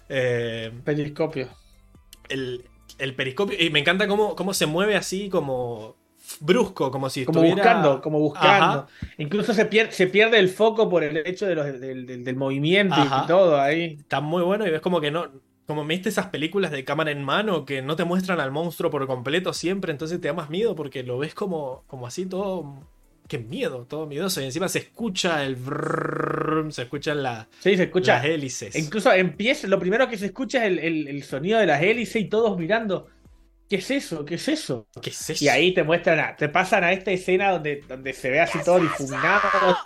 Eh, 0.09 0.71
Periscopio. 0.83 1.47
el, 2.29 2.65
el 2.97 3.15
periscopio. 3.15 3.57
Y 3.59 3.69
me 3.69 3.79
encanta 3.79 4.07
cómo, 4.07 4.35
cómo 4.35 4.53
se 4.53 4.65
mueve 4.65 4.95
así, 4.95 5.29
como 5.29 5.95
brusco, 6.41 6.91
como 6.91 7.09
si 7.09 7.25
Como 7.25 7.39
estuviera. 7.39 7.63
buscando, 7.63 8.01
como 8.01 8.19
buscando. 8.19 8.65
Ajá. 8.65 8.87
Incluso 9.17 9.53
se 9.53 9.65
pierde, 9.65 9.91
se 9.91 10.07
pierde 10.07 10.37
el 10.39 10.49
foco 10.49 10.89
por 10.89 11.03
el 11.03 11.17
hecho 11.25 11.45
de 11.47 11.55
los, 11.55 11.65
del, 11.79 12.05
del- 12.05 12.23
del 12.23 12.35
movimiento 12.35 12.95
Ajá. 12.95 13.21
y 13.23 13.27
todo 13.27 13.59
ahí. 13.59 13.97
Está 13.99 14.19
muy 14.21 14.43
bueno 14.43 14.67
y 14.67 14.71
ves 14.71 14.81
como 14.81 14.99
que 15.01 15.11
no. 15.11 15.27
Como 15.69 15.83
me 15.83 15.93
viste 15.93 16.09
esas 16.09 16.25
películas 16.29 16.71
de 16.71 16.83
cámara 16.83 17.11
en 17.11 17.23
mano 17.23 17.63
que 17.63 17.83
no 17.83 17.95
te 17.95 18.03
muestran 18.03 18.39
al 18.39 18.49
monstruo 18.49 18.89
por 18.89 19.05
completo 19.05 19.53
siempre, 19.53 19.91
entonces 19.91 20.19
te 20.19 20.27
da 20.27 20.33
más 20.33 20.49
miedo 20.49 20.73
porque 20.75 21.03
lo 21.03 21.19
ves 21.19 21.35
como, 21.35 21.83
como 21.85 22.07
así 22.07 22.25
todo. 22.25 22.87
Qué 23.27 23.37
miedo, 23.37 23.85
todo 23.87 24.07
miedoso. 24.07 24.41
Y 24.41 24.45
encima 24.45 24.67
se 24.67 24.79
escucha 24.79 25.43
el. 25.43 25.55
brrrr, 25.55 26.73
se 26.73 26.81
escuchan 26.81 27.21
la- 27.21 27.47
Sí, 27.59 27.77
se 27.77 27.83
escucha. 27.83 28.15
las 28.15 28.25
hélices. 28.25 28.75
Incluso 28.75 29.13
empieza, 29.13 29.67
lo 29.67 29.77
primero 29.77 30.09
que 30.09 30.17
se 30.17 30.25
escucha 30.25 30.65
es 30.65 30.71
el, 30.71 30.79
el- 30.79 31.07
el 31.07 31.21
sonido 31.21 31.59
de 31.59 31.67
las 31.67 31.83
hélices 31.83 32.15
y 32.19 32.25
todos 32.25 32.57
mirando. 32.57 33.05
¿Qué 33.69 33.75
es 33.75 33.91
eso? 33.91 34.25
¿Qué 34.25 34.33
es 34.35 34.47
eso? 34.47 34.87
¿Qué 34.99 35.11
es 35.11 35.29
eso? 35.29 35.45
Y 35.45 35.49
ahí 35.49 35.71
te 35.75 35.83
muestran, 35.83 36.19
a- 36.19 36.35
te 36.35 36.49
pasan 36.49 36.83
a 36.83 36.91
esta 36.93 37.11
escena 37.11 37.51
donde, 37.51 37.83
donde 37.87 38.13
se 38.13 38.31
ve 38.31 38.39
así 38.39 38.57
todo 38.65 38.79
difuminado. 38.79 39.77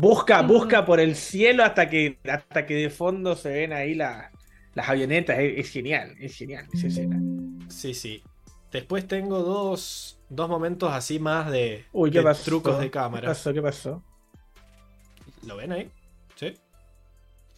Busca, 0.00 0.40
busca 0.40 0.86
por 0.86 0.98
el 0.98 1.14
cielo 1.14 1.62
hasta 1.62 1.90
que, 1.90 2.18
hasta 2.26 2.64
que 2.64 2.74
de 2.74 2.88
fondo 2.88 3.36
se 3.36 3.50
ven 3.50 3.74
ahí 3.74 3.94
la- 3.94 4.30
las 4.74 4.88
avionetas. 4.88 5.38
Es, 5.38 5.58
es 5.66 5.70
genial, 5.70 6.14
es 6.20 6.36
genial 6.36 6.66
esa 6.72 6.86
escena. 6.86 7.20
Sí, 7.68 7.94
sí. 7.94 8.22
Después 8.72 9.06
tengo 9.06 9.40
dos, 9.42 10.20
dos 10.28 10.48
momentos 10.48 10.92
así 10.92 11.18
más 11.18 11.50
de, 11.50 11.84
Uy, 11.92 12.10
¿qué 12.10 12.18
de 12.18 12.24
pasó? 12.24 12.44
trucos 12.44 12.78
de 12.78 12.86
¿Qué 12.86 12.90
cámara. 12.90 13.28
pasó? 13.28 13.52
¿Qué 13.52 13.62
pasó? 13.62 14.02
¿Lo 15.46 15.56
ven 15.56 15.72
ahí? 15.72 15.90
Sí. 16.36 16.54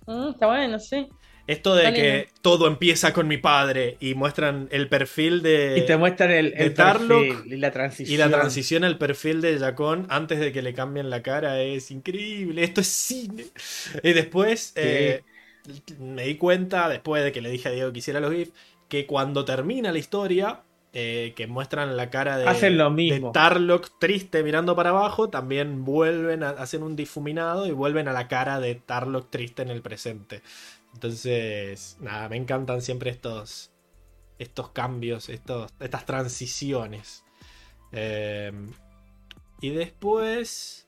Mm, 0.07 0.31
está 0.31 0.47
bueno, 0.47 0.79
sí. 0.79 1.09
Esto 1.47 1.77
de 1.77 1.93
que 1.93 2.29
todo 2.43 2.67
empieza 2.67 3.13
con 3.13 3.29
mi 3.29 3.37
padre 3.39 3.97
y 4.01 4.15
muestran 4.15 4.69
el 4.73 4.89
perfil 4.89 5.43
de. 5.43 5.79
Y 5.79 5.87
te 5.87 5.97
muestran 5.97 6.33
el, 6.33 6.53
el 6.57 6.75
Tarlock 6.75 7.25
perfil 7.25 7.53
y 7.53 7.57
la 7.57 7.71
transición. 7.71 8.15
Y 8.15 8.19
la 8.19 8.29
transición 8.29 8.83
al 8.83 8.99
perfil 8.99 9.41
de 9.41 9.57
Jacón 9.57 10.07
antes 10.11 10.41
de 10.41 10.51
que 10.51 10.61
le 10.61 10.75
cambien 10.75 11.09
la 11.09 11.23
cara 11.23 11.61
es 11.63 11.93
increíble. 11.93 12.65
Esto 12.65 12.81
es 12.81 12.89
cine. 12.89 13.45
Y 14.03 14.13
después 14.13 14.73
eh, 14.75 15.23
me 15.99 16.25
di 16.25 16.37
cuenta, 16.37 16.89
después 16.89 17.25
de 17.25 17.33
que 17.33 17.41
le 17.41 17.51
dije 17.51 17.69
a 17.69 17.73
Diego 17.73 17.93
que 17.93 17.99
hiciera 17.99 18.21
los 18.21 18.33
GIFs, 18.33 18.53
que 18.89 19.07
cuando 19.07 19.45
termina 19.45 19.93
la 19.93 19.99
historia, 19.99 20.63
eh, 20.93 21.35
que 21.37 21.47
muestran 21.47 21.97
la 21.97 22.09
cara 22.09 22.39
de, 22.39 22.47
Hacen 22.47 22.79
lo 22.79 22.85
de 22.85 22.97
mismo. 22.97 23.33
Tarlock 23.33 23.99
triste 23.99 24.43
mirando 24.43 24.75
para 24.75 24.91
abajo, 24.91 25.29
también 25.29 25.85
vuelven 25.85 26.43
a 26.43 26.51
hacer 26.51 26.83
un 26.83 26.97
difuminado 26.97 27.67
y 27.67 27.73
vuelven 27.73 28.09
a 28.09 28.13
la 28.13 28.29
cara 28.29 28.61
de 28.61 28.77
Tarlock 28.77 29.29
triste 29.31 29.63
en 29.63 29.71
el 29.71 29.83
presente. 29.83 30.43
Entonces, 30.95 31.99
nada, 32.01 32.29
me 32.29 32.37
encantan 32.37 32.81
siempre 32.81 33.11
estos, 33.11 33.71
estos 34.39 34.71
cambios, 34.71 35.29
estos, 35.29 35.71
estas 35.81 36.07
transiciones. 36.07 37.25
Eh, 37.93 38.53
y 39.61 39.71
después. 39.71 40.87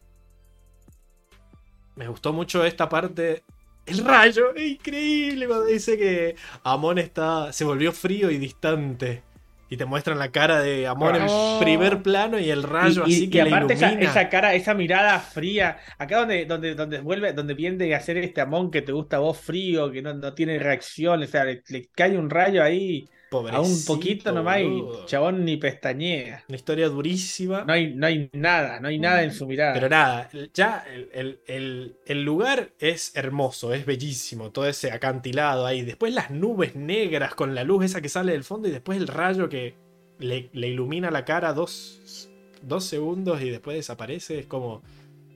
Me 1.97 2.09
gustó 2.09 2.33
mucho 2.33 2.65
esta 2.65 2.89
parte. 2.89 3.43
El 3.91 4.05
rayo, 4.05 4.55
es 4.55 4.63
increíble 4.73 5.47
cuando 5.47 5.67
dice 5.67 5.97
que 5.99 6.37
Amon 6.65 6.99
está. 6.99 7.53
se 7.53 7.65
volvió 7.65 7.93
frío 7.93 8.31
y 8.31 8.39
distante. 8.39 9.23
Y 9.71 9.77
te 9.77 9.85
muestran 9.85 10.19
la 10.19 10.31
cara 10.33 10.61
de 10.61 10.87
Amon 10.87 11.15
Oh. 11.29 11.57
en 11.59 11.65
primer 11.65 12.03
plano 12.03 12.39
y 12.39 12.51
el 12.51 12.63
rayo 12.63 13.05
y, 13.07 13.11
y- 13.11 13.15
así 13.17 13.25
y 13.25 13.31
que 13.31 13.43
aparte 13.43 13.75
esa, 13.75 13.89
ilumina. 13.89 14.11
esa 14.11 14.29
cara, 14.31 14.55
esa 14.55 14.73
mirada 14.75 15.19
fría, 15.21 15.79
acá 15.99 16.21
donde, 16.21 16.47
donde, 16.47 16.75
donde 16.75 17.01
vuelve, 17.01 17.33
donde 17.35 17.53
viene 17.55 17.95
a 17.95 17.99
hacer 17.99 18.17
este 18.19 18.41
amón 18.41 18.71
que 18.71 18.81
te 18.83 18.93
gusta 18.93 19.17
a 19.17 19.21
vos 19.21 19.39
frío, 19.39 19.91
que 19.93 20.01
no, 20.01 20.15
no 20.15 20.33
tiene 20.35 20.59
reacción, 20.59 21.23
o 21.23 21.27
sea, 21.27 21.45
le, 21.45 21.63
le 21.69 21.87
cae 21.95 22.17
un 22.17 22.31
rayo 22.31 22.63
ahí 22.63 23.09
a 23.31 23.37
un 23.61 23.85
Pobrecito, 23.89 23.93
poquito 23.95 24.33
nomás 24.33 24.61
y 24.61 24.83
chabón 25.07 25.45
ni 25.45 25.57
pestañea. 25.59 26.45
Una 26.49 26.57
historia 26.57 26.89
durísima. 26.89 27.65
No 27.65 27.73
hay, 27.73 27.95
no 27.95 28.07
hay 28.07 28.31
nada, 28.33 28.81
no 28.81 28.89
hay 28.89 28.99
nada 28.99 29.23
en 29.23 29.33
su 29.33 29.47
mirada. 29.47 29.75
Pero 29.75 29.89
nada, 29.89 30.31
ya 30.55 30.85
el, 30.93 31.11
el- 31.13 31.41
el- 31.47 31.97
el 32.07 32.25
lugar 32.25 32.71
es 32.79 33.15
hermoso, 33.17 33.75
es 33.75 33.85
bellísimo, 33.85 34.51
todo 34.51 34.67
ese 34.67 34.93
acantilado 34.93 35.67
ahí. 35.67 35.83
Después 35.83 36.15
las 36.15 36.31
nubes 36.31 36.75
negras 36.75 37.35
con 37.35 37.55
la 37.55 37.65
luz 37.65 37.85
esa 37.85 38.01
que 38.01 38.09
sale 38.09 38.33
del 38.33 38.45
fondo 38.45 38.69
y 38.69 38.71
después 38.71 38.99
el 38.99 39.09
rayo 39.09 39.49
que 39.49 39.75
le, 40.19 40.49
le 40.53 40.69
ilumina 40.69 41.11
la 41.11 41.25
cara 41.25 41.53
dos, 41.53 42.31
dos 42.63 42.85
segundos 42.85 43.41
y 43.43 43.51
después 43.51 43.77
desaparece. 43.77 44.39
Es 44.39 44.47
como 44.47 44.83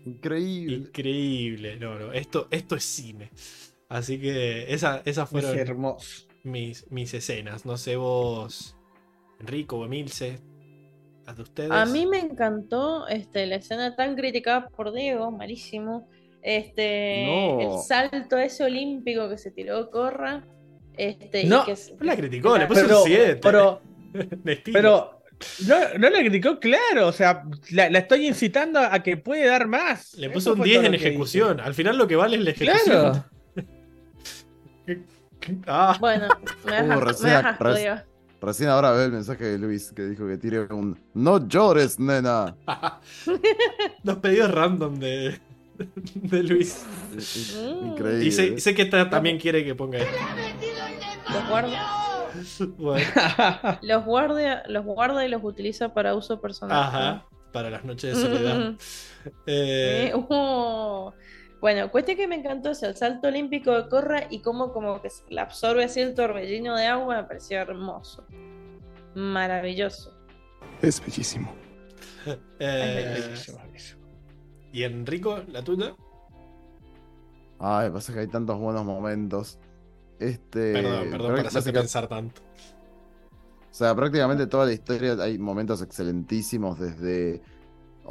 Increíble. 0.04 0.88
increíble. 0.88 1.76
No, 1.78 1.98
no, 1.98 2.12
esto, 2.12 2.48
esto 2.50 2.76
es 2.76 2.84
cine. 2.84 3.30
Así 3.88 4.18
que 4.20 4.72
esa- 4.72 5.02
esas 5.04 5.28
es 5.28 5.30
fueron 5.30 5.58
hermoso. 5.58 6.26
Mis, 6.42 6.90
mis 6.90 7.12
escenas. 7.14 7.64
No 7.66 7.76
sé 7.76 7.96
vos, 7.96 8.76
Enrico 9.40 9.78
o 9.78 9.84
Emilce, 9.84 10.38
las 11.26 11.36
de 11.36 11.42
ustedes. 11.42 11.70
A 11.70 11.84
mí 11.86 12.06
me 12.06 12.18
encantó 12.18 13.06
este, 13.08 13.46
la 13.46 13.56
escena 13.56 13.94
tan 13.96 14.16
criticada 14.16 14.68
por 14.68 14.92
Diego, 14.92 15.30
malísimo. 15.30 16.08
Este, 16.42 17.24
No. 17.26 17.60
el 17.60 17.78
salto 17.82 18.36
ese 18.38 18.64
olímpico 18.64 19.28
que 19.28 19.38
se 19.38 19.50
tiró 19.52 19.90
Corra. 19.90 20.44
Este, 20.96 21.42
y 21.42 21.46
No, 21.46 21.64
que 21.64 21.74
No 21.98 22.04
la 22.06 22.16
criticó, 22.16 22.58
le 22.58 22.66
puso 22.66 22.82
Pero, 22.82 23.02
un 23.02 23.06
7. 23.06 23.36
pero, 23.36 23.82
pero 24.72 25.22
no, 25.66 25.76
no 25.98 26.10
la 26.10 26.18
criticó, 26.20 26.58
claro, 26.60 27.08
o 27.08 27.12
sea, 27.12 27.44
la, 27.70 27.88
la 27.90 28.00
estoy 28.00 28.26
incitando 28.26 28.78
a 28.80 29.02
que 29.02 29.16
puede 29.16 29.46
dar 29.46 29.66
más. 29.66 30.14
Le 30.14 30.26
Eso 30.26 30.34
puso 30.34 30.50
un 30.52 30.58
fue 30.58 30.66
10 30.66 30.78
todo 30.78 30.86
en 30.88 30.94
ejecución. 30.94 31.60
Al 31.60 31.74
final 31.74 31.96
lo 31.96 32.06
que 32.06 32.16
vale 32.16 32.36
es 32.36 32.42
la 32.42 32.50
ejecución. 32.50 32.84
Claro. 32.84 33.24
Ah, 35.66 35.96
Bueno, 36.00 36.28
me 36.64 36.82
Uh, 36.96 37.00
recién 37.00 37.30
me 37.30 37.36
dejas, 37.36 37.58
ahora 38.68 38.90
veo 38.92 39.04
el 39.04 39.12
mensaje 39.12 39.44
de 39.44 39.58
Luis 39.58 39.92
que 39.94 40.02
dijo 40.02 40.26
que 40.26 40.36
tire 40.36 40.60
un 40.72 40.98
No 41.14 41.46
llores, 41.46 41.98
nena. 42.00 42.56
dos 44.02 44.16
pedidos 44.18 44.50
random 44.50 44.98
de, 44.98 45.40
de 46.14 46.42
Luis. 46.42 46.84
Mm. 47.12 47.86
Increíble. 47.92 48.24
Y 48.24 48.32
sé, 48.32 48.58
sé 48.58 48.74
que 48.74 48.82
esta 48.82 49.08
también 49.08 49.38
quiere 49.38 49.64
que 49.64 49.74
ponga 49.74 49.98
esto. 49.98 50.16
Los 51.32 51.48
guarda, 51.48 52.28
Bueno, 52.78 53.06
los 53.82 54.04
guarda, 54.04 54.62
los 54.66 54.84
guarda 54.84 55.24
y 55.24 55.28
los 55.28 55.42
utiliza 55.44 55.94
para 55.94 56.14
uso 56.14 56.40
personal. 56.40 56.76
ajá, 56.82 57.26
para 57.52 57.70
las 57.70 57.84
noches 57.84 58.16
de 58.16 58.22
soledad. 58.22 58.72
Eh, 59.46 60.10
Eh, 60.12 60.14
uh. 60.16 61.12
Bueno, 61.62 61.92
cuestión 61.92 62.16
que 62.16 62.26
me 62.26 62.34
encantó 62.34 62.72
es 62.72 62.82
el 62.82 62.96
salto 62.96 63.28
olímpico 63.28 63.70
de 63.70 63.88
Corra 63.88 64.26
y 64.28 64.40
cómo 64.40 64.72
como 64.72 65.00
que 65.00 65.08
se 65.10 65.22
le 65.28 65.40
absorbe 65.40 65.84
así 65.84 66.00
el 66.00 66.12
torbellino 66.12 66.74
de 66.76 66.86
agua, 66.86 67.22
me 67.22 67.24
pareció 67.24 67.60
hermoso. 67.60 68.26
Maravilloso. 69.14 70.12
Es 70.82 71.00
bellísimo. 71.00 71.54
eh, 72.58 73.22
Bellísimo, 73.28 73.60
bellísimo. 73.64 74.02
y 74.72 74.82
Enrico, 74.82 75.40
la 75.46 75.62
tuya. 75.62 75.94
Ay, 77.60 77.90
pasa 77.90 78.12
que 78.12 78.18
hay 78.18 78.26
tantos 78.26 78.58
buenos 78.58 78.84
momentos. 78.84 79.60
Este. 80.18 80.72
Perdón, 80.72 81.10
perdón 81.12 81.36
por 81.36 81.46
hacerte 81.46 81.72
pensar 81.72 82.08
tanto. 82.08 82.42
O 83.70 83.74
sea, 83.74 83.94
prácticamente 83.94 84.48
toda 84.48 84.66
la 84.66 84.72
historia 84.72 85.12
hay 85.20 85.38
momentos 85.38 85.80
excelentísimos 85.80 86.80
desde. 86.80 87.40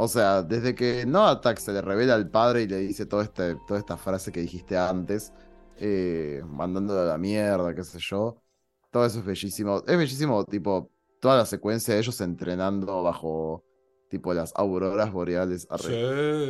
O 0.03 0.07
sea, 0.07 0.41
desde 0.41 0.73
que 0.73 1.05
no 1.05 1.27
Attack 1.27 1.59
se 1.59 1.71
le 1.73 1.79
revela 1.81 2.15
al 2.15 2.27
padre 2.27 2.63
y 2.63 2.67
le 2.67 2.77
dice 2.77 3.05
todo 3.05 3.21
este, 3.21 3.55
toda 3.67 3.79
esta 3.79 3.97
frase 3.97 4.31
que 4.31 4.41
dijiste 4.41 4.75
antes, 4.75 5.31
eh, 5.77 6.41
mandándolo 6.47 7.01
a 7.01 7.05
la 7.05 7.17
mierda, 7.19 7.75
qué 7.75 7.83
sé 7.83 7.99
yo. 7.99 8.41
Todo 8.89 9.05
eso 9.05 9.19
es 9.19 9.25
bellísimo. 9.25 9.83
Es 9.87 9.97
bellísimo, 9.97 10.43
tipo, 10.45 10.89
toda 11.19 11.37
la 11.37 11.45
secuencia 11.45 11.93
de 11.93 11.99
ellos 11.99 12.19
entrenando 12.19 13.03
bajo, 13.03 13.63
tipo, 14.09 14.33
las 14.33 14.51
auroras 14.55 15.11
boreales. 15.11 15.67
arre. 15.69 15.83
Sí. 15.83 15.93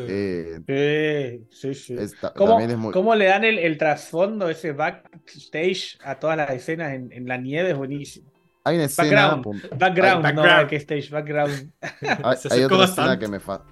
Eh, 0.07 1.45
Sí, 1.49 1.73
sí, 1.73 1.73
sí. 1.73 1.93
es 1.97 2.15
¿Cómo, 2.37 2.51
también 2.51 2.71
es 2.71 2.77
muy. 2.77 2.93
cómo 2.93 3.15
le 3.15 3.25
dan 3.25 3.43
el, 3.43 3.59
el 3.59 3.77
trasfondo, 3.77 4.49
ese 4.49 4.71
backstage 4.71 5.97
a 6.05 6.17
todas 6.19 6.37
las 6.37 6.51
escenas 6.51 6.93
en, 6.93 7.11
en 7.11 7.27
la 7.27 7.35
nieve? 7.35 7.71
Es 7.71 7.77
buenísimo. 7.77 8.30
Hay 8.63 8.75
una 8.75 8.85
escena. 8.85 9.35
Background. 9.35 9.79
Background, 9.79 10.25
Ay, 10.25 10.33
no 10.33 10.41
background. 10.41 10.71
backstage, 10.71 11.09
background. 11.09 11.71
Hay, 12.23 12.37
hay 12.51 12.63
otra 12.63 12.83
escena 12.85 13.19
que 13.19 13.27
me, 13.27 13.39
fa- 13.39 13.63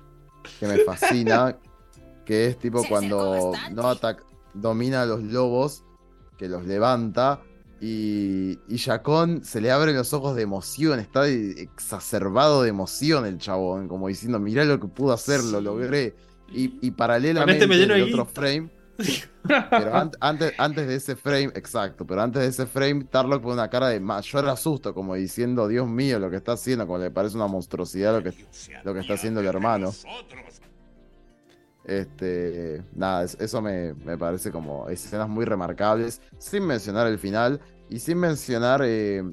que 0.60 0.68
me 0.68 0.78
fascina, 0.80 1.58
que 2.26 2.48
es 2.48 2.58
tipo 2.58 2.84
cuando 2.88 3.52
no 3.72 3.88
Attack 3.88 4.24
domina 4.54 5.04
a 5.04 5.06
los 5.06 5.22
lobos, 5.24 5.84
que 6.38 6.48
los 6.48 6.66
levanta, 6.66 7.42
y, 7.82 8.58
y 8.68 8.78
Jacón 8.78 9.44
se 9.46 9.62
le 9.62 9.72
abren 9.72 9.96
los 9.96 10.12
ojos 10.14 10.36
de 10.36 10.42
emoción, 10.42 11.00
está 11.00 11.28
exacerbado 11.28 12.64
de 12.64 12.70
emoción 12.70 13.26
el 13.26 13.38
chabón, 13.38 13.88
como 13.88 14.08
diciendo, 14.08 14.40
mirá 14.40 14.66
lo 14.66 14.80
que 14.80 14.88
pude 14.88 15.14
hacer, 15.14 15.44
lo 15.44 15.62
logré. 15.62 16.16
Y, 16.52 16.80
y 16.86 16.92
paralelamente 16.92 17.64
en 17.66 17.70
de 17.70 17.84
el 17.84 17.92
otro 18.14 18.26
guita. 18.26 18.42
frame, 18.42 18.70
pero 19.74 19.94
an- 19.96 20.12
antes, 20.20 20.54
antes 20.58 20.88
de 20.88 20.96
ese 20.96 21.16
frame, 21.16 21.52
exacto, 21.56 22.06
pero 22.06 22.22
antes 22.22 22.42
de 22.42 22.48
ese 22.50 22.66
frame, 22.68 23.06
Tarlock 23.06 23.42
pone 23.42 23.54
una 23.56 23.70
cara 23.70 23.88
de 23.90 24.00
mayor 24.00 24.48
asusto, 24.50 24.94
como 24.94 25.16
diciendo, 25.16 25.68
Dios 25.68 25.88
mío, 25.88 26.20
lo 26.20 26.30
que 26.30 26.38
está 26.38 26.54
haciendo, 26.54 26.86
como 26.88 27.00
le 27.00 27.12
parece 27.12 27.36
una 27.38 27.48
monstruosidad 27.48 28.14
lo 28.14 28.24
que, 28.24 28.34
lo 28.84 28.94
que 28.94 29.00
está 29.00 29.14
haciendo 29.14 29.40
el 29.42 29.48
hermano. 29.48 29.92
Este, 31.84 32.84
nada, 32.92 33.24
es- 33.24 33.38
eso 33.40 33.62
me, 33.62 33.94
me 33.96 34.18
parece 34.18 34.52
como 34.52 34.90
escenas 34.90 35.30
muy 35.30 35.46
remarcables, 35.46 36.22
sin 36.38 36.66
mencionar 36.66 37.08
el 37.08 37.18
final 37.20 37.62
y 37.88 38.00
sin 38.00 38.20
mencionar 38.20 38.82
eh, 38.84 39.24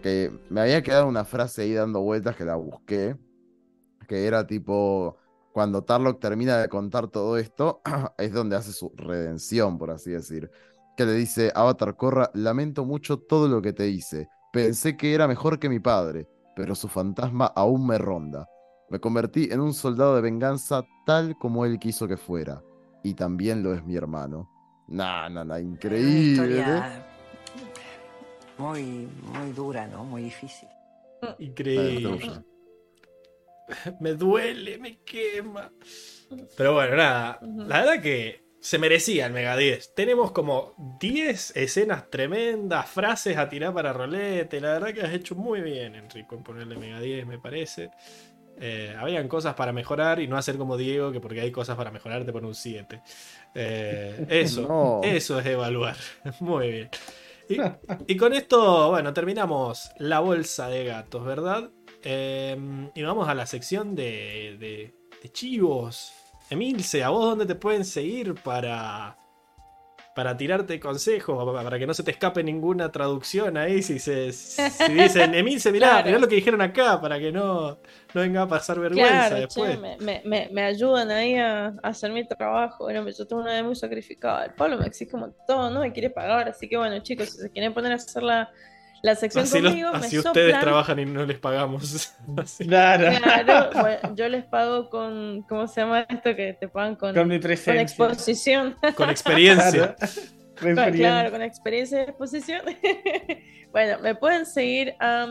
que 0.00 0.32
me 0.48 0.62
había 0.62 0.82
quedado 0.82 1.06
una 1.06 1.24
frase 1.24 1.62
ahí 1.62 1.74
dando 1.74 2.00
vueltas 2.00 2.34
que 2.36 2.44
la 2.44 2.56
busqué, 2.56 3.16
que 4.08 4.26
era 4.26 4.46
tipo, 4.46 5.18
cuando 5.52 5.84
Tarlock 5.84 6.20
termina 6.20 6.58
de 6.58 6.68
contar 6.68 7.08
todo 7.08 7.36
esto, 7.36 7.82
es 8.18 8.32
donde 8.32 8.56
hace 8.56 8.72
su 8.72 8.92
redención, 8.96 9.78
por 9.78 9.90
así 9.90 10.10
decir, 10.10 10.50
que 10.96 11.06
le 11.06 11.14
dice, 11.14 11.52
Avatar 11.54 11.96
Korra, 11.96 12.30
lamento 12.34 12.84
mucho 12.84 13.18
todo 13.18 13.48
lo 13.48 13.62
que 13.62 13.72
te 13.72 13.88
hice, 13.88 14.28
pensé 14.52 14.96
que 14.96 15.14
era 15.14 15.28
mejor 15.28 15.58
que 15.58 15.68
mi 15.68 15.80
padre, 15.80 16.28
pero 16.54 16.74
su 16.74 16.88
fantasma 16.88 17.46
aún 17.46 17.86
me 17.86 17.98
ronda. 17.98 18.46
Me 18.90 19.00
convertí 19.00 19.48
en 19.50 19.60
un 19.60 19.72
soldado 19.72 20.16
de 20.16 20.20
venganza 20.20 20.84
tal 21.06 21.36
como 21.38 21.64
él 21.64 21.78
quiso 21.78 22.06
que 22.06 22.18
fuera. 22.18 22.62
Y 23.02 23.14
también 23.14 23.62
lo 23.62 23.72
es 23.72 23.82
mi 23.84 23.96
hermano. 23.96 24.50
Nah, 24.88 25.30
nah, 25.30 25.58
increíble. 25.58 26.32
historia 26.32 27.06
muy, 28.58 29.08
muy 29.32 29.52
dura, 29.52 29.86
¿no? 29.86 30.04
Muy 30.04 30.22
difícil. 30.22 30.68
Increíble. 31.38 32.44
Me 34.00 34.14
duele, 34.14 34.78
me 34.78 34.98
quema. 35.04 35.72
Pero 36.56 36.74
bueno, 36.74 36.96
nada. 36.96 37.38
La 37.42 37.80
verdad 37.80 38.02
que 38.02 38.42
se 38.60 38.78
merecía 38.78 39.26
el 39.26 39.32
Mega 39.32 39.56
10. 39.56 39.94
Tenemos 39.94 40.32
como 40.32 40.74
10 41.00 41.56
escenas 41.56 42.08
tremendas, 42.10 42.88
frases 42.88 43.36
a 43.36 43.48
tirar 43.48 43.74
para 43.74 43.92
rolete. 43.92 44.60
La 44.60 44.74
verdad 44.74 44.94
que 44.94 45.02
has 45.02 45.12
hecho 45.12 45.34
muy 45.34 45.60
bien, 45.60 45.94
Enrico, 45.94 46.36
en 46.36 46.42
ponerle 46.42 46.76
Mega 46.76 47.00
10, 47.00 47.26
me 47.26 47.38
parece. 47.38 47.90
Eh, 48.60 48.94
habían 48.98 49.28
cosas 49.28 49.54
para 49.54 49.72
mejorar 49.72 50.20
y 50.20 50.28
no 50.28 50.36
hacer 50.36 50.56
como 50.56 50.76
Diego, 50.76 51.10
que 51.10 51.20
porque 51.20 51.40
hay 51.40 51.50
cosas 51.50 51.76
para 51.76 51.90
mejorar 51.90 52.24
te 52.24 52.32
pone 52.32 52.46
un 52.46 52.54
7. 52.54 53.02
Eh, 53.54 54.26
eso, 54.30 54.62
No. 54.62 55.00
eso 55.02 55.38
es 55.40 55.46
evaluar. 55.46 55.96
Muy 56.40 56.70
bien. 56.70 56.90
Y, 57.48 57.56
y 58.12 58.16
con 58.16 58.32
esto, 58.32 58.90
bueno, 58.90 59.12
terminamos 59.12 59.90
la 59.98 60.20
bolsa 60.20 60.68
de 60.68 60.84
gatos, 60.84 61.24
¿verdad? 61.24 61.70
Eh, 62.04 62.56
y 62.94 63.02
vamos 63.02 63.28
a 63.28 63.34
la 63.34 63.46
sección 63.46 63.94
de, 63.94 64.56
de, 64.58 64.94
de 65.22 65.32
chivos. 65.32 66.12
Emilce, 66.50 67.02
¿a 67.02 67.08
vos 67.10 67.24
dónde 67.24 67.46
te 67.46 67.54
pueden 67.54 67.84
seguir 67.84 68.34
para, 68.34 69.16
para 70.14 70.36
tirarte 70.36 70.78
consejos? 70.78 71.44
pa- 71.54 71.62
Para 71.62 71.78
que 71.78 71.86
no 71.86 71.94
se 71.94 72.02
te 72.02 72.10
escape 72.10 72.42
ninguna 72.44 72.90
traducción 72.92 73.56
ahí. 73.56 73.82
Si, 73.82 73.98
se, 73.98 74.32
si 74.32 74.92
dicen, 74.92 75.34
Emilce, 75.34 75.72
mirá, 75.72 75.88
Claro. 75.88 76.06
mirá 76.06 76.18
lo 76.18 76.28
que 76.28 76.34
dijeron 76.34 76.60
acá, 76.60 77.00
para 77.00 77.18
que 77.18 77.32
no, 77.32 77.70
no 78.14 78.20
venga 78.20 78.42
a 78.42 78.48
pasar 78.48 78.78
vergüenza 78.80 79.28
Claro, 79.30 79.36
después. 79.46 79.70
che, 79.74 79.78
me, 79.78 79.96
me, 79.98 80.22
me, 80.26 80.48
me 80.52 80.62
ayudan 80.64 81.10
ahí 81.10 81.36
a, 81.36 81.68
a 81.68 81.72
hacer 81.82 82.12
mi 82.12 82.26
trabajo. 82.26 82.84
Bueno, 82.84 83.08
yo 83.08 83.26
tengo 83.26 83.40
una 83.42 83.52
vez 83.52 83.64
muy 83.64 83.76
sacrificada. 83.76 84.44
El 84.46 84.54
Pablo 84.54 84.76
me 84.76 84.86
exige 84.86 85.14
un 85.14 85.20
montón, 85.22 85.72
no 85.72 85.80
me 85.80 85.92
quiere 85.92 86.10
pagar. 86.10 86.48
Así 86.48 86.68
que 86.68 86.76
bueno, 86.76 86.98
chicos, 87.02 87.30
si 87.30 87.38
se 87.38 87.50
quieren 87.50 87.72
poner 87.72 87.92
a 87.92 87.94
hacer 87.94 88.22
la, 88.22 88.50
la 89.02 89.14
sección 89.16 89.44
Así, 89.44 89.60
los- 89.60 89.72
conmigo, 89.72 89.88
así 89.92 90.16
me 90.16 90.20
ustedes 90.20 90.46
soplan. 90.52 90.60
trabajan 90.60 90.98
y 91.00 91.04
no 91.06 91.26
les 91.26 91.38
pagamos. 91.38 92.12
Así. 92.38 92.64
Claro. 92.68 93.18
Claro, 93.20 93.70
bueno, 93.80 94.14
yo 94.14 94.28
les 94.28 94.44
pago 94.44 94.88
con, 94.90 95.42
¿cómo 95.48 95.66
se 95.66 95.80
llama 95.80 96.06
esto 96.08 96.34
que 96.36 96.56
te 96.58 96.68
pagan 96.68 96.94
con, 96.96 97.14
Con 97.14 97.28
mi 97.28 97.34
con 97.36 97.42
presencia. 97.42 97.82
exposición? 97.82 98.76
Con 98.96 99.10
experiencia. 99.10 99.96
Claro. 100.54 100.76
Con- 100.76 100.78
Experiencia. 100.84 101.08
claro, 101.10 101.30
con 101.32 101.42
experiencia 101.42 101.98
de 101.98 102.04
exposición. 102.04 102.60
bueno, 103.72 103.98
me 104.00 104.14
pueden 104.14 104.46
seguir 104.46 104.94
a. 105.00 105.26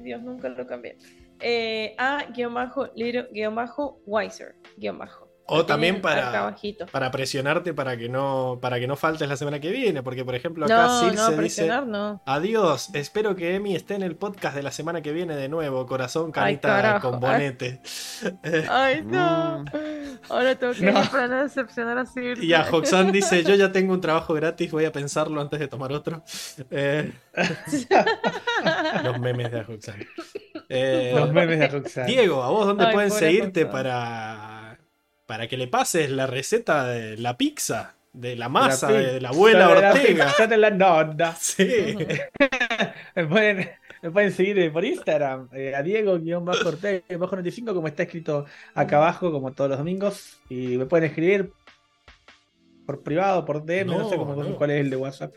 Dios, 0.00 0.20
nunca 0.22 0.48
lo 0.48 0.66
cambié. 0.66 0.96
Eh, 1.38 1.94
a 1.98 2.24
guion 2.34 2.54
bajo, 2.54 2.88
little, 2.96 3.28
guion 3.32 3.54
bajo, 3.54 4.00
wiser, 4.06 4.56
guion 4.76 4.98
bajo. 4.98 5.23
O 5.46 5.66
también 5.66 6.00
para, 6.00 6.56
para 6.90 7.10
presionarte 7.10 7.74
para 7.74 7.98
que 7.98 8.08
no 8.08 8.58
para 8.62 8.80
que 8.80 8.86
no 8.86 8.96
faltes 8.96 9.28
la 9.28 9.36
semana 9.36 9.60
que 9.60 9.70
viene. 9.70 10.02
Porque, 10.02 10.24
por 10.24 10.34
ejemplo, 10.34 10.64
acá 10.64 10.86
No, 10.86 11.00
Circe 11.00 11.16
no, 11.16 11.42
dice: 11.42 11.66
no. 11.86 12.22
Adiós, 12.24 12.88
espero 12.94 13.36
que 13.36 13.54
Emi 13.54 13.76
esté 13.76 13.94
en 13.94 14.02
el 14.02 14.16
podcast 14.16 14.56
de 14.56 14.62
la 14.62 14.70
semana 14.70 15.02
que 15.02 15.12
viene 15.12 15.36
de 15.36 15.50
nuevo. 15.50 15.84
Corazón, 15.86 16.26
Ay, 16.28 16.32
canita 16.32 16.68
carajo. 16.68 17.10
con 17.10 17.20
bonete. 17.20 17.82
Eh, 18.42 18.66
Ay, 18.70 19.02
no. 19.04 19.64
Ahora 20.30 20.54
tengo 20.54 20.72
que 20.72 20.90
No. 20.90 21.02
ir 21.02 21.10
para 21.10 21.28
no 21.28 21.42
decepcionar 21.42 21.98
así. 21.98 22.20
y 22.40 22.52
a 22.54 22.62
Hoxan 22.70 23.12
dice: 23.12 23.44
Yo 23.44 23.54
ya 23.54 23.70
tengo 23.70 23.92
un 23.92 24.00
trabajo 24.00 24.32
gratis, 24.32 24.70
voy 24.72 24.86
a 24.86 24.92
pensarlo 24.92 25.42
antes 25.42 25.60
de 25.60 25.68
tomar 25.68 25.92
otro. 25.92 26.22
Eh, 26.70 27.12
los 29.02 29.18
memes 29.20 29.50
de 29.52 29.60
Hoxan. 29.60 29.96
Eh, 30.68 31.12
Los 31.14 31.32
memes 31.32 31.58
de 31.58 31.68
Roxanne. 31.68 32.06
Diego, 32.06 32.42
¿a 32.42 32.48
vos 32.48 32.66
dónde 32.66 32.86
Ay, 32.86 32.94
pueden 32.94 33.10
seguirte 33.10 33.66
para, 33.66 34.53
para 35.26 35.46
que 35.48 35.56
le 35.56 35.66
pases 35.68 36.10
la 36.10 36.26
receta 36.26 36.86
de 36.86 37.16
la 37.16 37.36
pizza? 37.36 37.96
De 38.12 38.36
la 38.36 38.48
masa 38.48 38.90
La 38.92 38.98
de 38.98 39.20
la 39.20 39.28
abuela 39.30 39.68
de 39.74 39.80
la 39.80 39.92
Ortega. 39.92 40.26
pizza 40.26 40.56
la 40.56 40.70
nonna. 40.70 41.34
Sí. 41.40 41.96
Me 43.16 43.26
pueden, 43.26 43.70
me 44.02 44.10
pueden 44.10 44.32
seguir 44.32 44.72
por 44.72 44.84
Instagram, 44.84 45.48
eh, 45.52 45.74
a 45.74 45.82
Diego-Ortega-95, 45.82 47.74
como 47.74 47.88
está 47.88 48.02
escrito 48.04 48.44
acá 48.74 48.96
abajo, 48.98 49.32
como 49.32 49.52
todos 49.52 49.70
los 49.70 49.78
domingos. 49.78 50.38
Y 50.48 50.76
me 50.76 50.86
pueden 50.86 51.06
escribir 51.06 51.52
por 52.86 53.02
privado, 53.02 53.44
por 53.44 53.64
DM, 53.64 53.86
no, 53.86 53.98
No, 54.00 54.10
sé 54.10 54.16
cómo, 54.16 54.34
no. 54.36 54.56
cuál 54.56 54.70
es 54.72 54.80
el 54.80 54.90
de 54.90 54.96
WhatsApp. 54.96 55.34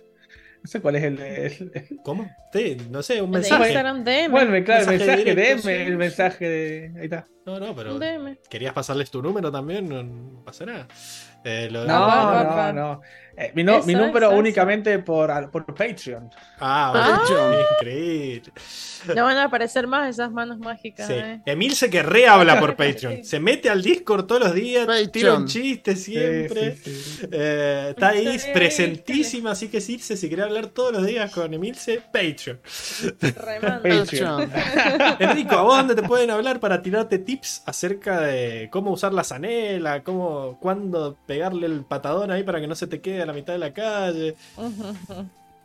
No 0.67 0.71
sé 0.71 0.81
cuál 0.81 0.97
es 0.97 1.03
el 1.05 1.15
de. 1.15 1.45
el- 1.45 1.99
¿Cómo? 2.03 2.29
Sí, 2.51 2.75
no 2.91 3.01
sé, 3.01 3.21
un 3.21 3.31
De 3.31 3.39
mensaje. 3.39 3.63
Instagram 3.67 4.03
DM. 4.03 4.27
Bueno, 4.31 4.65
claro, 4.65 4.81
el 4.81 4.87
Mensaje 4.89 4.97
mensaje 4.97 5.23
directo, 5.23 5.41
DM, 5.53 5.61
sí, 5.61 5.69
el 5.87 5.97
mensaje 5.97 6.49
de. 6.49 6.91
Ahí 6.97 7.03
está. 7.05 7.25
No, 7.45 7.57
no, 7.57 7.73
pero 7.73 7.93
un 7.93 7.99
DM. 8.01 8.37
querías 8.49 8.73
pasarles 8.73 9.09
tu 9.09 9.21
número 9.21 9.49
también, 9.49 9.87
no, 9.87 10.03
no 10.03 10.43
pasa 10.43 10.65
nada. 10.65 10.87
Eh, 11.45 11.69
lo- 11.71 11.85
No, 11.85 12.01
va, 12.01 12.25
va, 12.25 12.43
no, 12.43 12.49
va. 12.57 12.73
no. 12.73 13.01
Eh, 13.40 13.51
mi, 13.53 13.64
no- 13.64 13.83
mi 13.83 13.93
Eso, 13.93 14.01
número 14.01 14.25
eso, 14.25 14.32
eso. 14.32 14.40
únicamente 14.40 14.98
por, 14.99 15.51
por 15.51 15.64
Patreon. 15.67 16.30
Ah, 16.59 16.91
Ah. 16.95 17.24
bueno, 17.30 17.56
increíble. 17.80 18.51
No 19.16 19.24
van 19.25 19.38
a 19.38 19.43
aparecer 19.43 19.85
más 19.85 20.09
esas 20.09 20.32
manos 20.32 20.57
mágicas. 20.57 21.06
Sí. 21.06 21.14
eh. 21.16 21.40
Emil 21.45 21.75
se 21.75 21.90
que 21.91 22.01
rehabla 22.01 22.59
por 22.59 22.75
Patreon. 22.75 23.24
Se 23.24 23.40
mete 23.40 23.69
al 23.69 23.83
Discord 23.83 24.25
todos 24.25 24.41
los 24.41 24.53
días, 24.56 24.88
Patreon. 24.88 25.11
tira 25.11 25.33
un 25.35 25.45
chiste 25.45 25.95
siempre. 25.95 26.75
Sí, 26.77 26.82
sí, 26.95 27.17
sí. 27.19 27.27
Eh, 27.32 27.88
está 27.91 28.07
ahí 28.09 28.38
presentísima, 28.53 29.51
así 29.51 29.67
que 29.67 29.82
Circe, 29.82 30.17
si 30.17 30.27
quiere 30.27 30.41
hablar 30.43 30.67
todos 30.67 30.91
los 30.93 31.06
días 31.06 31.32
con 31.32 31.53
Emilce, 31.53 32.01
Patreon. 32.11 32.59
Remando. 33.35 33.83
Patreon. 33.83 34.51
Enrico, 35.19 35.56
¿a 35.56 35.61
vos 35.61 35.77
dónde 35.77 35.93
te 35.95 36.01
pueden 36.03 36.32
hablar 36.32 36.59
para 36.59 36.82
tirarte 36.82 37.19
tips 37.19 37.61
acerca 37.67 38.22
de 38.22 38.67
cómo 38.72 38.91
usar 38.91 39.14
la 39.14 39.24
zanela, 39.24 40.03
cómo, 40.03 40.57
cuándo 40.59 41.17
pegarle 41.27 41.67
el 41.67 41.85
patadón 41.85 42.32
ahí 42.32 42.41
para 42.43 42.59
que 42.59 42.67
no 42.67 42.74
se 42.75 42.88
te 42.88 42.99
quede 42.99 43.26
la 43.27 43.33
mitad 43.33 43.53
de 43.53 43.59
la 43.59 43.73
calle, 43.73 44.35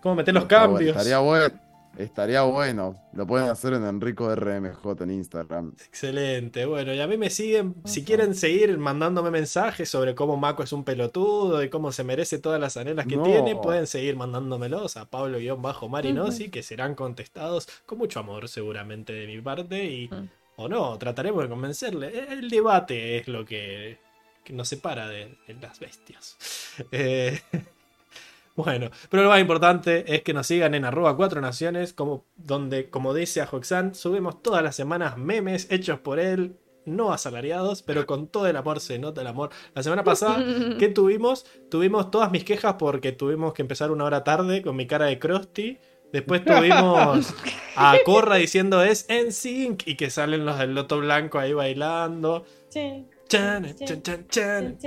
cómo 0.03 0.17
meter 0.17 0.35
los 0.35 0.45
cambios? 0.45 0.97
Estaría 0.97 1.19
bueno. 1.19 1.55
Estaría 1.99 2.41
bueno. 2.43 2.97
Lo 3.13 3.27
pueden 3.27 3.51
hacer 3.51 3.75
en 3.75 3.85
Enrico 3.85 4.35
RMJ 4.35 5.03
en 5.03 5.11
Instagram. 5.11 5.75
Excelente, 5.87 6.65
bueno, 6.65 6.95
y 6.95 7.01
a 7.01 7.07
mí 7.07 7.19
me 7.19 7.29
siguen, 7.29 7.75
si 7.85 8.03
quieren 8.03 8.35
seguir 8.35 8.79
mandándome 8.79 9.31
mensajes 9.31 9.91
sobre 9.91 10.15
cómo 10.15 10.39
Mako 10.39 10.63
es 10.63 10.73
un 10.73 10.85
pelotudo 10.85 11.63
y 11.63 11.69
cómo 11.69 11.93
se 11.93 12.03
merece 12.03 12.39
todas 12.39 12.59
las 12.59 12.79
anelas 12.79 13.07
que 13.07 13.17
No. 13.17 13.25
tiene, 13.25 13.57
pueden 13.57 13.87
seguir 13.87 14.17
mandándomelos 14.17 14.97
a 14.97 15.05
Pablo-Marinosi, 15.05 16.49
que 16.51 16.63
serán 16.63 16.95
contestados 16.95 17.69
con 17.85 17.99
mucho 17.99 18.21
amor 18.21 18.49
seguramente 18.49 19.13
de 19.13 19.27
mi 19.27 19.43
parte, 19.43 19.85
y 19.85 20.11
o 20.57 20.69
no, 20.69 20.97
trataremos 20.97 21.43
de 21.43 21.49
convencerle. 21.51 22.33
El 22.33 22.49
debate 22.49 23.19
es 23.19 23.29
lo 23.29 23.45
que, 23.45 23.99
que 24.45 24.53
nos 24.53 24.69
separa 24.69 25.09
de, 25.09 25.37
de 25.47 25.55
las 25.61 25.79
bestias. 25.81 26.37
Eh, 26.91 27.39
bueno, 28.57 28.91
pero 29.11 29.25
lo 29.25 29.29
más 29.29 29.41
importante 29.41 30.15
es 30.15 30.23
que 30.23 30.33
nos 30.33 30.47
sigan 30.47 30.75
en 30.75 30.87
arroba 30.87 31.15
cuatro 31.19 31.43
naciones, 31.43 31.93
como, 31.93 32.25
donde, 32.37 32.89
como 32.89 33.13
dice 33.13 33.43
a 33.43 33.49
Hoxan, 33.51 33.95
subimos 33.95 34.43
todas 34.43 34.63
las 34.63 34.75
semanas 34.75 35.19
memes 35.19 35.71
hechos 35.71 36.01
por 36.01 36.19
él, 36.19 36.57
no 36.87 37.13
asalariados, 37.13 37.83
pero 37.83 38.07
con 38.07 38.27
todo 38.27 38.47
el 38.47 38.57
amor 38.57 38.81
se 38.81 38.99
nota 38.99 39.21
el 39.21 39.27
amor. 39.27 39.51
La 39.75 39.83
semana 39.83 40.03
pasada, 40.03 40.43
¿qué 40.79 40.89
tuvimos? 40.89 41.45
Tuvimos 41.71 42.11
todas 42.11 42.31
mis 42.31 42.45
quejas 42.45 42.77
porque 42.79 43.13
tuvimos 43.13 43.53
que 43.53 43.63
empezar 43.63 43.91
una 43.91 44.05
hora 44.05 44.25
tarde 44.25 44.63
con 44.63 44.77
mi 44.77 44.87
cara 44.87 45.07
de 45.07 45.19
Krusty. 45.19 45.79
Después 46.13 46.45
tuvimos 46.45 47.35
a 47.77 47.97
Corra 48.05 48.37
diciendo 48.37 48.83
es 48.83 49.07
en 49.09 49.33
sync 49.33 49.87
y 49.87 49.97
que 49.97 50.11
salen 50.11 50.45
los 50.45 50.59
del 50.59 50.75
Loto 50.75 50.99
Blanco 50.99 51.39
ahí 51.39 51.55
bailando. 51.55 52.45
Sí, 52.69 53.07
Chan, 53.33 53.75
sí, 53.79 53.85
chan, 54.03 54.27
chan. 54.29 54.79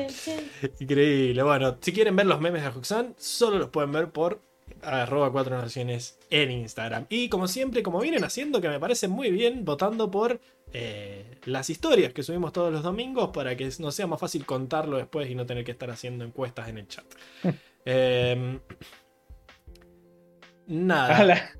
Increíble. 0.79 1.41
Bueno, 1.41 1.77
si 1.81 1.91
quieren 1.91 2.15
ver 2.15 2.27
los 2.27 2.39
memes 2.39 2.61
de 2.61 2.69
Hoxan, 2.69 3.15
solo 3.17 3.57
los 3.57 3.69
pueden 3.69 3.91
ver 3.91 4.11
por 4.11 4.39
arroba 4.83 5.31
cuatro 5.31 5.57
naciones 5.57 6.19
en 6.29 6.51
Instagram. 6.51 7.07
Y 7.09 7.27
como 7.29 7.47
siempre, 7.47 7.81
como 7.81 7.99
vienen 7.99 8.23
haciendo, 8.23 8.61
que 8.61 8.69
me 8.69 8.79
parece 8.79 9.07
muy 9.07 9.31
bien, 9.31 9.65
votando 9.65 10.11
por 10.11 10.39
eh, 10.73 11.39
las 11.45 11.71
historias 11.71 12.13
que 12.13 12.21
subimos 12.21 12.53
todos 12.53 12.71
los 12.71 12.83
domingos 12.83 13.31
para 13.33 13.57
que 13.57 13.67
no 13.79 13.91
sea 13.91 14.05
más 14.05 14.19
fácil 14.19 14.45
contarlo 14.45 14.97
después 14.97 15.27
y 15.27 15.33
no 15.33 15.47
tener 15.47 15.63
que 15.63 15.71
estar 15.71 15.89
haciendo 15.89 16.23
encuestas 16.23 16.69
en 16.69 16.77
el 16.77 16.87
chat. 16.87 17.05
Em, 17.87 18.59
nada. 20.67 21.51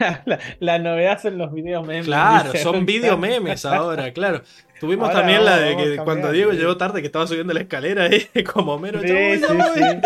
La, 0.24 0.38
la, 0.60 0.78
novedad 0.78 1.20
son 1.20 1.36
los 1.38 1.52
videos 1.52 1.86
memes. 1.86 2.06
Claro, 2.06 2.52
son 2.56 2.86
video 2.86 3.16
memes 3.18 3.64
ahora, 3.64 4.12
claro. 4.12 4.42
Tuvimos 4.80 5.08
Ahora 5.08 5.20
también 5.20 5.44
la 5.44 5.58
de 5.58 5.76
que 5.76 5.96
cuando 5.98 6.32
Diego 6.32 6.52
llegó 6.52 6.76
tarde, 6.78 7.00
que 7.02 7.06
estaba 7.06 7.26
subiendo 7.26 7.52
la 7.52 7.60
escalera 7.60 8.04
ahí, 8.04 8.26
como 8.54 8.78
mero. 8.78 9.00
Sí, 9.02 9.08
"Ya 9.08 9.14
voy, 9.14 9.38
ya 9.40 9.46
sí, 9.48 9.54
voy". 9.54 9.68
sí. 9.74 10.00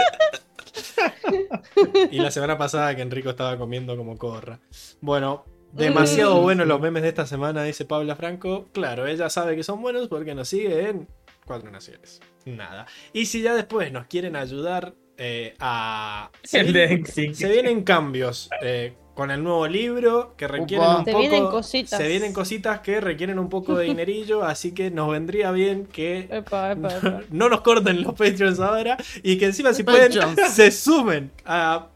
Y 2.10 2.18
la 2.18 2.31
semana 2.31 2.58
pasada 2.58 2.94
que 2.97 3.02
Enrico 3.02 3.31
estaba 3.31 3.56
comiendo 3.56 3.97
como 3.97 4.16
corra. 4.18 4.58
Bueno, 5.00 5.44
demasiado 5.73 6.40
buenos 6.40 6.66
los 6.66 6.81
memes 6.81 7.02
de 7.02 7.10
esta 7.10 7.26
semana, 7.26 7.62
dice 7.62 7.84
Paula 7.84 8.16
Franco. 8.16 8.66
Claro, 8.73 9.06
ella 9.06 9.31
sabe 9.31 9.55
que 9.56 9.62
son 9.62 9.81
buenos 9.81 10.08
porque 10.08 10.34
nos 10.34 10.48
sigue 10.48 10.89
en 10.89 11.08
Cuatro 11.47 11.70
Naciones. 11.70 12.20
Nada. 12.44 12.86
Y 13.12 13.26
si 13.26 13.42
ya 13.42 13.55
después 13.55 13.92
nos 13.92 14.06
quieren 14.06 14.34
ayudar 14.36 14.94
eh, 15.16 15.55
a. 15.60 16.31
Vienen- 16.52 17.06
se 17.06 17.48
vienen 17.48 17.84
cambios 17.84 18.50
eh, 18.60 18.94
con 19.15 19.31
el 19.31 19.43
nuevo 19.43 19.67
libro 19.68 20.34
que 20.36 20.49
requieren 20.49 20.86
Upa. 20.89 20.99
un 20.99 21.05
Se 21.05 21.10
poco. 21.12 21.20
vienen 21.20 21.47
cositas. 21.47 21.99
Se 22.01 22.09
vienen 22.09 22.33
cositas 22.33 22.81
que 22.81 23.01
requieren 23.01 23.39
un 23.39 23.49
poco 23.49 23.75
de 23.76 23.84
dinerillo, 23.86 24.43
así 24.44 24.73
que 24.73 24.91
nos 24.91 25.10
vendría 25.10 25.51
bien 25.52 25.86
que 25.86 26.28
Epa, 26.31 26.73
epa, 26.73 26.89
epa. 26.97 27.20
no 27.31 27.49
nos 27.49 27.60
corten 27.60 28.02
los 28.02 28.15
Patreons 28.15 28.59
ahora 28.60 28.97
y 29.23 29.39
que 29.39 29.47
encima 29.47 29.73
si 29.73 29.83
pueden 29.84 30.12
se 30.51 30.70
sumen 30.70 31.31
a 31.44 31.86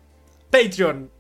Patreon 0.51 1.11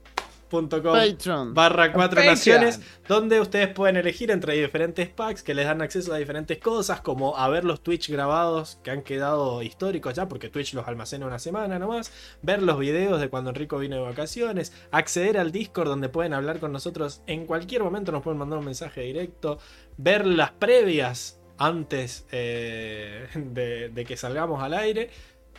patreon.com 0.48 0.92
Patreon. 0.92 1.54
barra 1.54 1.92
cuatro 1.92 2.24
naciones, 2.24 2.80
donde 3.06 3.40
ustedes 3.40 3.68
pueden 3.68 3.96
elegir 3.96 4.30
entre 4.30 4.54
diferentes 4.54 5.08
packs 5.08 5.42
que 5.42 5.54
les 5.54 5.66
dan 5.66 5.82
acceso 5.82 6.12
a 6.12 6.18
diferentes 6.18 6.58
cosas, 6.58 7.00
como 7.00 7.36
a 7.36 7.48
ver 7.48 7.64
los 7.64 7.82
Twitch 7.82 8.10
grabados 8.10 8.78
que 8.82 8.90
han 8.90 9.02
quedado 9.02 9.62
históricos 9.62 10.14
ya, 10.14 10.28
porque 10.28 10.48
Twitch 10.48 10.74
los 10.74 10.88
almacena 10.88 11.26
una 11.26 11.38
semana 11.38 11.78
nomás, 11.78 12.12
ver 12.42 12.62
los 12.62 12.78
videos 12.78 13.20
de 13.20 13.28
cuando 13.28 13.50
Enrico 13.50 13.78
vino 13.78 13.96
de 13.96 14.02
vacaciones, 14.02 14.72
acceder 14.90 15.38
al 15.38 15.52
Discord 15.52 15.88
donde 15.88 16.08
pueden 16.08 16.32
hablar 16.32 16.58
con 16.58 16.72
nosotros 16.72 17.22
en 17.26 17.46
cualquier 17.46 17.82
momento, 17.82 18.12
nos 18.12 18.22
pueden 18.22 18.38
mandar 18.38 18.58
un 18.58 18.64
mensaje 18.64 19.02
directo, 19.02 19.58
ver 19.96 20.26
las 20.26 20.52
previas 20.52 21.40
antes 21.58 22.26
eh, 22.30 23.26
de, 23.34 23.90
de 23.90 24.04
que 24.04 24.16
salgamos 24.16 24.62
al 24.62 24.74
aire. 24.74 25.10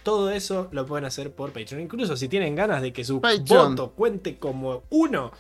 Todo 0.03 0.32
eso 0.32 0.69
lo 0.72 0.86
pueden 0.86 1.06
hacer 1.06 1.32
por 1.32 1.52
Patreon. 1.52 1.82
Incluso 1.82 2.16
si 2.16 2.28
tienen 2.28 2.56
ganas 2.56 2.82
de 2.82 2.94
que 2.94 3.03
su 3.03 3.22
Patreon. 3.22 3.76
voto 3.76 3.92
cuente 3.92 4.38
como 4.38 4.84
uno, 4.90 5.32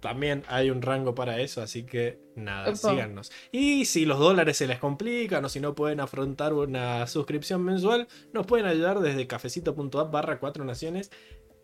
también 0.00 0.42
hay 0.48 0.70
un 0.70 0.82
rango 0.82 1.14
para 1.14 1.40
eso, 1.40 1.60
así 1.62 1.84
que 1.84 2.18
nada, 2.34 2.74
síganos. 2.74 3.30
Y 3.52 3.84
si 3.84 4.06
los 4.06 4.18
dólares 4.18 4.56
se 4.56 4.66
les 4.66 4.78
complican 4.78 5.44
o 5.44 5.48
si 5.48 5.60
no 5.60 5.74
pueden 5.74 6.00
afrontar 6.00 6.52
una 6.54 7.06
suscripción 7.06 7.62
mensual, 7.62 8.08
nos 8.32 8.46
pueden 8.46 8.66
ayudar 8.66 9.00
desde 9.00 9.26
cafecito.app 9.26 10.10
barra 10.10 10.40
cuatro 10.40 10.64
naciones 10.64 11.10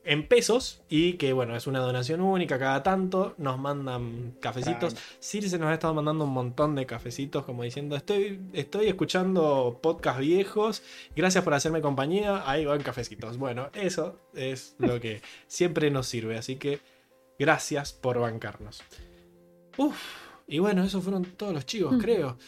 en 0.06 0.26
pesos 0.28 0.82
y 0.88 1.14
que 1.14 1.32
bueno, 1.32 1.56
es 1.56 1.66
una 1.66 1.80
donación 1.80 2.20
única 2.20 2.58
cada 2.60 2.82
tanto, 2.84 3.34
nos 3.38 3.58
mandan 3.58 4.36
cafecitos. 4.40 4.96
Circe 5.18 5.58
nos 5.58 5.68
ha 5.68 5.74
estado 5.74 5.94
mandando 5.94 6.24
un 6.24 6.32
montón 6.32 6.76
de 6.76 6.86
cafecitos 6.86 7.44
como 7.44 7.64
diciendo, 7.64 7.96
estoy, 7.96 8.40
estoy 8.52 8.86
escuchando 8.86 9.80
podcast 9.82 10.20
viejos, 10.20 10.82
gracias 11.16 11.42
por 11.42 11.54
hacerme 11.54 11.80
compañía, 11.80 12.48
ahí 12.48 12.64
van 12.64 12.82
cafecitos. 12.82 13.36
Bueno, 13.36 13.68
eso 13.74 14.20
es 14.32 14.76
lo 14.78 15.00
que 15.00 15.22
siempre 15.48 15.90
nos 15.90 16.06
sirve, 16.06 16.38
así 16.38 16.54
que 16.54 16.78
gracias 17.36 17.92
por 17.92 18.20
bancarnos. 18.20 18.84
Uf, 19.76 19.96
y 20.46 20.60
bueno, 20.60 20.84
esos 20.84 21.02
fueron 21.02 21.24
todos 21.24 21.52
los 21.52 21.66
chicos, 21.66 21.96
creo. 22.00 22.38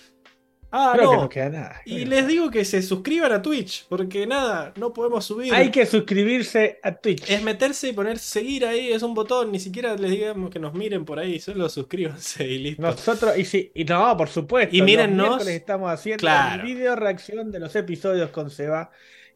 Ah, 0.70 0.92
Creo 0.94 1.10
que 1.10 1.16
no. 1.16 1.22
no 1.22 1.28
queda 1.30 1.48
nada. 1.48 1.80
Y 1.86 2.05
les 2.05 2.26
digo 2.26 2.50
que 2.50 2.62
se 2.64 2.82
suscriban 2.82 3.32
a 3.32 3.40
Twitch, 3.40 3.86
porque 3.88 4.26
nada, 4.26 4.74
no 4.76 4.92
podemos 4.92 5.24
subir. 5.24 5.55
Hay 5.55 5.70
que 5.70 5.86
suscribirse 5.86 6.78
a 6.82 6.92
Twitch. 6.94 7.28
Es 7.30 7.42
meterse 7.42 7.88
y 7.88 7.92
poner 7.94 8.18
seguir 8.18 8.66
ahí, 8.66 8.92
es 8.92 9.02
un 9.02 9.14
botón, 9.14 9.50
ni 9.50 9.60
siquiera 9.60 9.94
les 9.97 10.10
digamos 10.10 10.50
que 10.50 10.58
nos 10.58 10.74
miren 10.74 11.06
por 11.06 11.18
ahí, 11.18 11.40
solo 11.40 11.68
suscríbanse 11.70 12.47
y 12.47 12.58
listo. 12.58 12.82
Nosotros, 12.82 13.38
y 13.38 13.44
sí, 13.47 13.72
y 13.74 13.84
no, 13.84 14.14
por 14.16 14.28
supuesto. 14.28 14.74
Y 14.76 14.80
los 14.80 14.86
mírennos. 14.86 15.26
miércoles 15.28 15.55
estamos 15.55 15.90
haciendo 15.90 16.20
Claro. 16.20 16.62
video 16.62 16.94
reacción 16.97 17.50
de 17.50 17.60
los 17.60 17.74
episodios 17.74 18.28
con 18.30 18.50
Seba. 18.50 18.90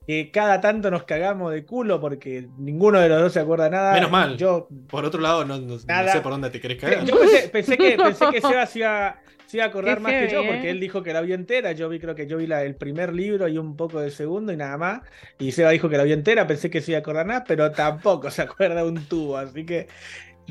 Que 0.06 0.30
cada 0.32 0.60
tanto 0.60 0.90
nos 0.90 1.04
cagamos 1.04 1.52
de 1.52 1.64
culo 1.64 2.00
porque 2.00 2.48
ninguno 2.58 2.98
de 2.98 3.08
los 3.08 3.22
dos 3.22 3.32
se 3.32 3.40
acuerda 3.40 3.70
nada. 3.70 3.92
Menos 3.94 4.10
mal. 4.10 4.36
Yo, 4.36 4.68
Por 4.88 5.04
otro 5.04 5.20
lado, 5.20 5.44
no, 5.44 5.58
no- 5.58 5.78
sé 5.78 5.86
por 6.22 6.32
dónde 6.32 6.50
te 6.50 6.60
querés 6.60 6.78
cagar. 6.78 7.04
yo 7.04 7.18
pensé, 7.20 7.48
pensé 7.48 7.78
que, 7.78 7.96
pensé 8.02 8.26
que 8.32 8.40
Seba 8.40 8.66
se 8.66 8.80
iba, 8.80 9.20
se 9.46 9.58
iba 9.58 9.64
a 9.66 9.68
acordar 9.68 9.98
Qué 9.98 10.02
más 10.02 10.12
que 10.12 10.28
yo 10.28 10.40
porque 10.44 10.66
¿eh? 10.66 10.70
él 10.70 10.80
dijo 10.80 11.02
que 11.04 11.12
la 11.12 11.20
vio 11.20 11.34
entera. 11.36 11.70
Yo 11.72 11.88
vi, 11.88 12.00
creo 12.00 12.14
que 12.16 12.26
yo 12.26 12.36
vi 12.38 12.46
la- 12.48 12.64
el 12.64 12.74
primer 12.74 13.14
libro 13.14 13.46
y 13.46 13.58
un 13.58 13.76
poco 13.76 14.00
del 14.00 14.10
segundo 14.10 14.52
y 14.52 14.56
nada 14.56 14.76
más. 14.76 15.00
Y 15.38 15.52
Seba 15.52 15.70
dijo 15.70 15.88
que 15.88 15.96
la 15.96 16.02
vio 16.04 16.14
entera. 16.14 16.46
Pensé 16.48 16.68
que 16.68 16.80
se 16.80 16.90
iba 16.92 16.98
a 16.98 17.00
acordar 17.00 17.26
nada, 17.26 17.44
pero 17.46 17.70
tampoco 17.70 18.30
se 18.30 18.42
acuerda 18.42 18.84
un 18.84 19.04
tubo. 19.06 19.36
Así 19.36 19.64
que 19.64 19.86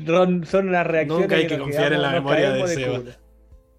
son, 0.06 0.46
son 0.46 0.68
unas 0.68 0.86
reacciones. 0.86 1.24
Nunca 1.28 1.36
hay 1.36 1.46
que 1.46 1.58
confiar 1.58 1.92
en 1.92 2.00
la 2.02 2.10
memoria 2.10 2.52
de 2.52 2.66
Seba. 2.68 2.98
culo. 3.00 3.10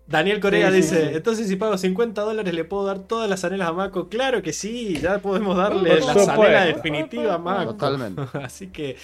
Daniel 0.07 0.40
Correa 0.41 0.67
Sí, 0.69 0.75
sí, 0.75 0.82
dice, 0.82 1.09
sí. 1.09 1.15
entonces 1.15 1.48
si 1.48 1.56
pago 1.56 1.77
50 1.77 2.22
dólares 2.22 2.53
le 2.53 2.65
puedo 2.65 2.85
dar 2.85 2.99
todas 2.99 3.30
las 3.30 3.43
anelas 3.45 3.69
a 3.69 3.73
Mako. 3.73 4.09
Claro 4.09 4.41
que 4.41 4.51
sí, 4.53 4.99
ya 5.01 5.19
podemos 5.19 5.56
darle 5.57 5.98
Por 5.98 6.15
la 6.15 6.25
zanela 6.25 6.65
definitiva 6.65 7.33
a 7.35 7.38
Mako. 7.38 7.72
Totalmente. 7.75 8.22
Así 8.43 8.67
que 8.67 8.98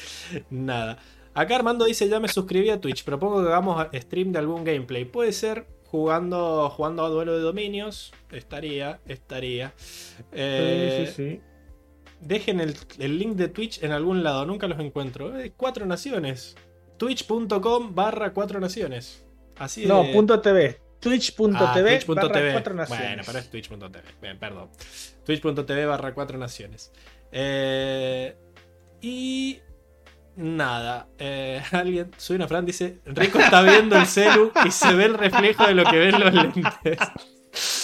nada. 0.50 0.98
Acá 1.34 1.56
Armando 1.56 1.86
dice, 1.86 2.10
ya 2.10 2.20
me 2.20 2.28
suscribí 2.28 2.70
a 2.70 2.82
Twitch, 2.82 3.04
propongo 3.06 3.42
que 3.42 3.48
hagamos 3.48 3.88
stream 3.94 4.32
de 4.34 4.40
algún 4.40 4.64
gameplay. 4.66 5.06
Puede 5.06 5.32
ser 5.32 5.68
jugando, 5.86 6.70
jugando 6.70 7.06
a 7.06 7.10
duelo 7.10 7.34
de 7.34 7.40
dominios. 7.44 8.12
Estaría, 8.32 9.00
estaría. 9.08 9.74
Eh, 10.34 11.06
Sí, 11.08 11.14
sí, 11.16 11.30
sí. 11.36 11.42
Dejen 12.20 12.60
el, 12.60 12.76
el 12.98 13.18
link 13.18 13.36
de 13.38 13.48
Twitch 13.48 13.82
en 13.84 13.94
algún 13.94 14.22
lado, 14.24 14.46
nunca 14.46 14.68
los 14.68 14.78
encuentro. 14.80 15.40
Eh, 15.40 15.54
cuatro 15.56 15.86
naciones. 15.86 16.58
Twitch.com 16.98 17.96
barra 17.96 18.34
cuatro 18.34 18.60
naciones. 18.60 19.26
Así 19.58 19.86
No, 19.86 20.04
de- 20.04 20.14
punto 20.14 20.42
TV. 20.42 20.80
Twitch.tv 21.00 21.56
Ah, 21.56 21.74
twitch.tv. 21.74 22.16
barra 22.16 22.52
cuatro 22.54 22.74
naciones. 22.74 23.08
Bueno, 23.08 23.24
pero 23.26 23.40
es 23.40 23.50
twitch.tv. 23.50 24.02
Bien, 24.22 24.38
perdón. 24.40 24.70
Twitch.tv 25.26 25.86
barra 25.86 26.14
cuatro 26.14 26.38
naciones. 26.38 26.92
Eh, 27.32 28.36
y 29.02 29.60
nada. 30.36 31.08
eh, 31.18 31.62
alguien, 31.72 32.12
soy 32.18 32.36
una 32.36 32.48
Fran, 32.48 32.66
dice: 32.66 33.00
Rico 33.06 33.40
está 33.40 33.62
viendo 33.62 33.96
el 33.98 34.06
celu 34.08 34.52
y 34.66 34.72
se 34.72 34.94
ve 34.94 35.06
el 35.06 35.14
reflejo 35.14 35.66
de 35.68 35.74
lo 35.76 35.84
que 35.86 35.98
ven 35.98 36.20
los 36.20 36.34
lentes. 36.34 36.98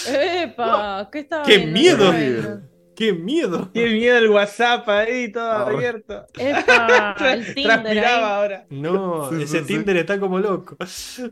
¡Epa! 0.07 1.09
¿Qué 1.11 1.19
estaba 1.19 1.43
¡Qué 1.43 1.57
viendo? 1.59 2.11
miedo! 2.11 2.61
¡Qué 2.95 3.13
miedo! 3.13 3.69
Tiene 3.73 3.91
miedo 3.93 4.17
el 4.17 4.29
WhatsApp 4.29 4.87
ahí, 4.89 5.31
todo 5.31 5.43
Ah, 5.51 5.67
abierto. 5.67 6.25
¡Epa! 6.37 7.15
El 7.33 7.53
Tinder 7.53 7.63
Transpiraba 7.81 8.27
ahí. 8.27 8.33
ahora. 8.41 8.65
No, 8.69 9.29
Sí, 9.29 9.43
ese 9.43 9.59
sí. 9.61 9.65
Tinder 9.65 9.97
está 9.97 10.19
como 10.19 10.39
loco. 10.39 10.77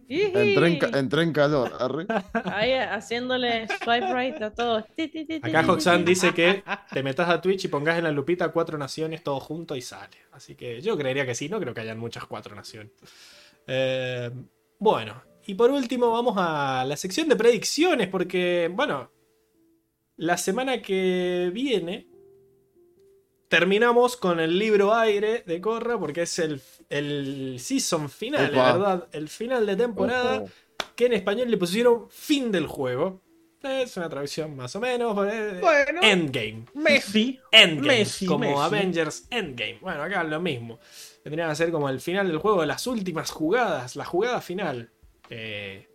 Entré 0.09 0.67
en, 0.67 0.79
ca- 0.79 0.99
entré 0.99 1.23
en 1.23 1.33
calor. 1.33 1.71
arre. 1.79 2.05
Ahí 2.45 2.73
haciéndole 2.73 3.67
swipe 3.83 4.13
right 4.13 4.41
a 4.41 4.51
todos. 4.51 4.83
Acá 5.41 5.63
Hoxan 5.71 6.05
dice 6.05 6.33
que 6.33 6.63
te 6.91 7.03
metas 7.03 7.29
a 7.29 7.41
Twitch 7.41 7.65
y 7.65 7.67
pongas 7.69 7.97
en 7.97 8.03
la 8.03 8.11
lupita 8.11 8.49
cuatro 8.49 8.77
naciones 8.77 9.23
todo 9.23 9.39
junto 9.39 9.75
y 9.75 9.81
sale. 9.81 10.17
Así 10.31 10.55
que 10.55 10.81
yo 10.81 10.97
creería 10.97 11.25
que 11.25 11.35
sí, 11.35 11.49
no 11.49 11.59
creo 11.59 11.73
que 11.73 11.81
hayan 11.81 11.99
muchas 11.99 12.25
cuatro 12.25 12.55
naciones. 12.55 12.91
Eh, 13.67 14.29
bueno, 14.79 15.21
y 15.45 15.53
por 15.55 15.69
último 15.71 16.11
vamos 16.11 16.35
a 16.37 16.83
la 16.87 16.97
sección 16.97 17.27
de 17.29 17.35
predicciones, 17.35 18.07
porque, 18.07 18.69
bueno, 18.73 19.11
la 20.17 20.37
semana 20.37 20.81
que 20.81 21.49
viene 21.53 22.07
terminamos 23.47 24.17
con 24.17 24.39
el 24.39 24.57
libro 24.57 24.93
aire 24.95 25.43
de 25.45 25.61
Corra, 25.61 25.99
porque 25.99 26.23
es 26.23 26.39
el, 26.39 26.61
el 26.89 27.57
season 27.59 28.09
final, 28.09 28.51
de 28.51 28.57
Opa. 28.59 28.73
verdad, 28.73 29.07
el 29.11 29.29
final 29.29 29.65
de 29.65 29.75
temporada 29.75 30.43
que 30.95 31.05
en 31.05 31.13
español 31.13 31.49
le 31.51 31.57
pusieron 31.57 32.07
fin 32.09 32.51
del 32.51 32.67
juego. 32.67 33.21
Es 33.61 33.95
una 33.95 34.09
traducción 34.09 34.55
más 34.57 34.75
o 34.75 34.81
menos. 34.81 35.15
eh, 35.31 35.59
Bueno. 35.61 36.01
Endgame. 36.03 36.65
Messi. 36.73 37.39
Endgame. 37.51 37.87
Messi, 37.99 38.25
como 38.25 38.39
Messi. 38.39 38.59
Avengers 38.61 39.27
Endgame. 39.29 39.77
Bueno, 39.81 40.03
acá 40.03 40.23
lo 40.23 40.41
mismo. 40.41 40.79
Tendrían 41.23 41.49
que 41.49 41.55
ser 41.55 41.71
como 41.71 41.87
el 41.87 42.01
final 42.01 42.27
del 42.27 42.39
juego, 42.39 42.65
las 42.65 42.85
últimas 42.87 43.31
jugadas, 43.31 43.95
la 43.95 44.03
jugada 44.03 44.41
final. 44.41 44.91
Eh, 45.29 45.87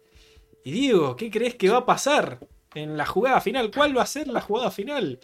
y 0.65 0.71
Diego, 0.71 1.15
¿qué 1.17 1.31
crees 1.31 1.57
que 1.57 1.69
va 1.69 1.79
a 1.79 1.87
pasar 1.87 2.39
en 2.79 2.97
la 2.97 3.07
jugada 3.07 3.41
final? 3.41 3.71
¿Cuál 3.75 3.97
va 3.97 4.03
a 4.03 4.07
ser 4.07 4.29
la 4.29 4.41
jugada 4.41 4.71
final? 4.71 5.19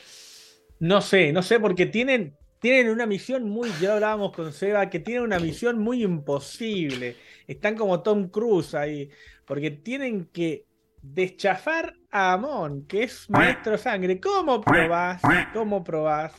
No 0.80 1.00
sé, 1.00 1.32
no 1.32 1.42
sé, 1.42 1.60
porque 1.60 1.86
tienen, 1.86 2.36
tienen 2.60 2.90
una 2.90 3.06
misión 3.06 3.48
muy. 3.48 3.70
Ya 3.80 3.94
hablábamos 3.94 4.32
con 4.32 4.52
Seba, 4.52 4.90
que 4.90 5.00
tienen 5.00 5.22
una 5.22 5.38
misión 5.38 5.78
muy 5.78 6.02
imposible. 6.02 7.16
Están 7.46 7.76
como 7.76 8.02
Tom 8.02 8.28
Cruise 8.28 8.74
ahí. 8.74 9.08
Porque 9.46 9.70
tienen 9.70 10.26
que 10.26 10.64
deschafar 11.00 11.94
a 12.10 12.32
Amon, 12.32 12.86
que 12.86 13.04
es 13.04 13.28
maestro 13.30 13.78
sangre. 13.78 14.20
¿Cómo 14.20 14.60
probás? 14.60 15.22
¿Cómo 15.52 15.84
probás 15.84 16.32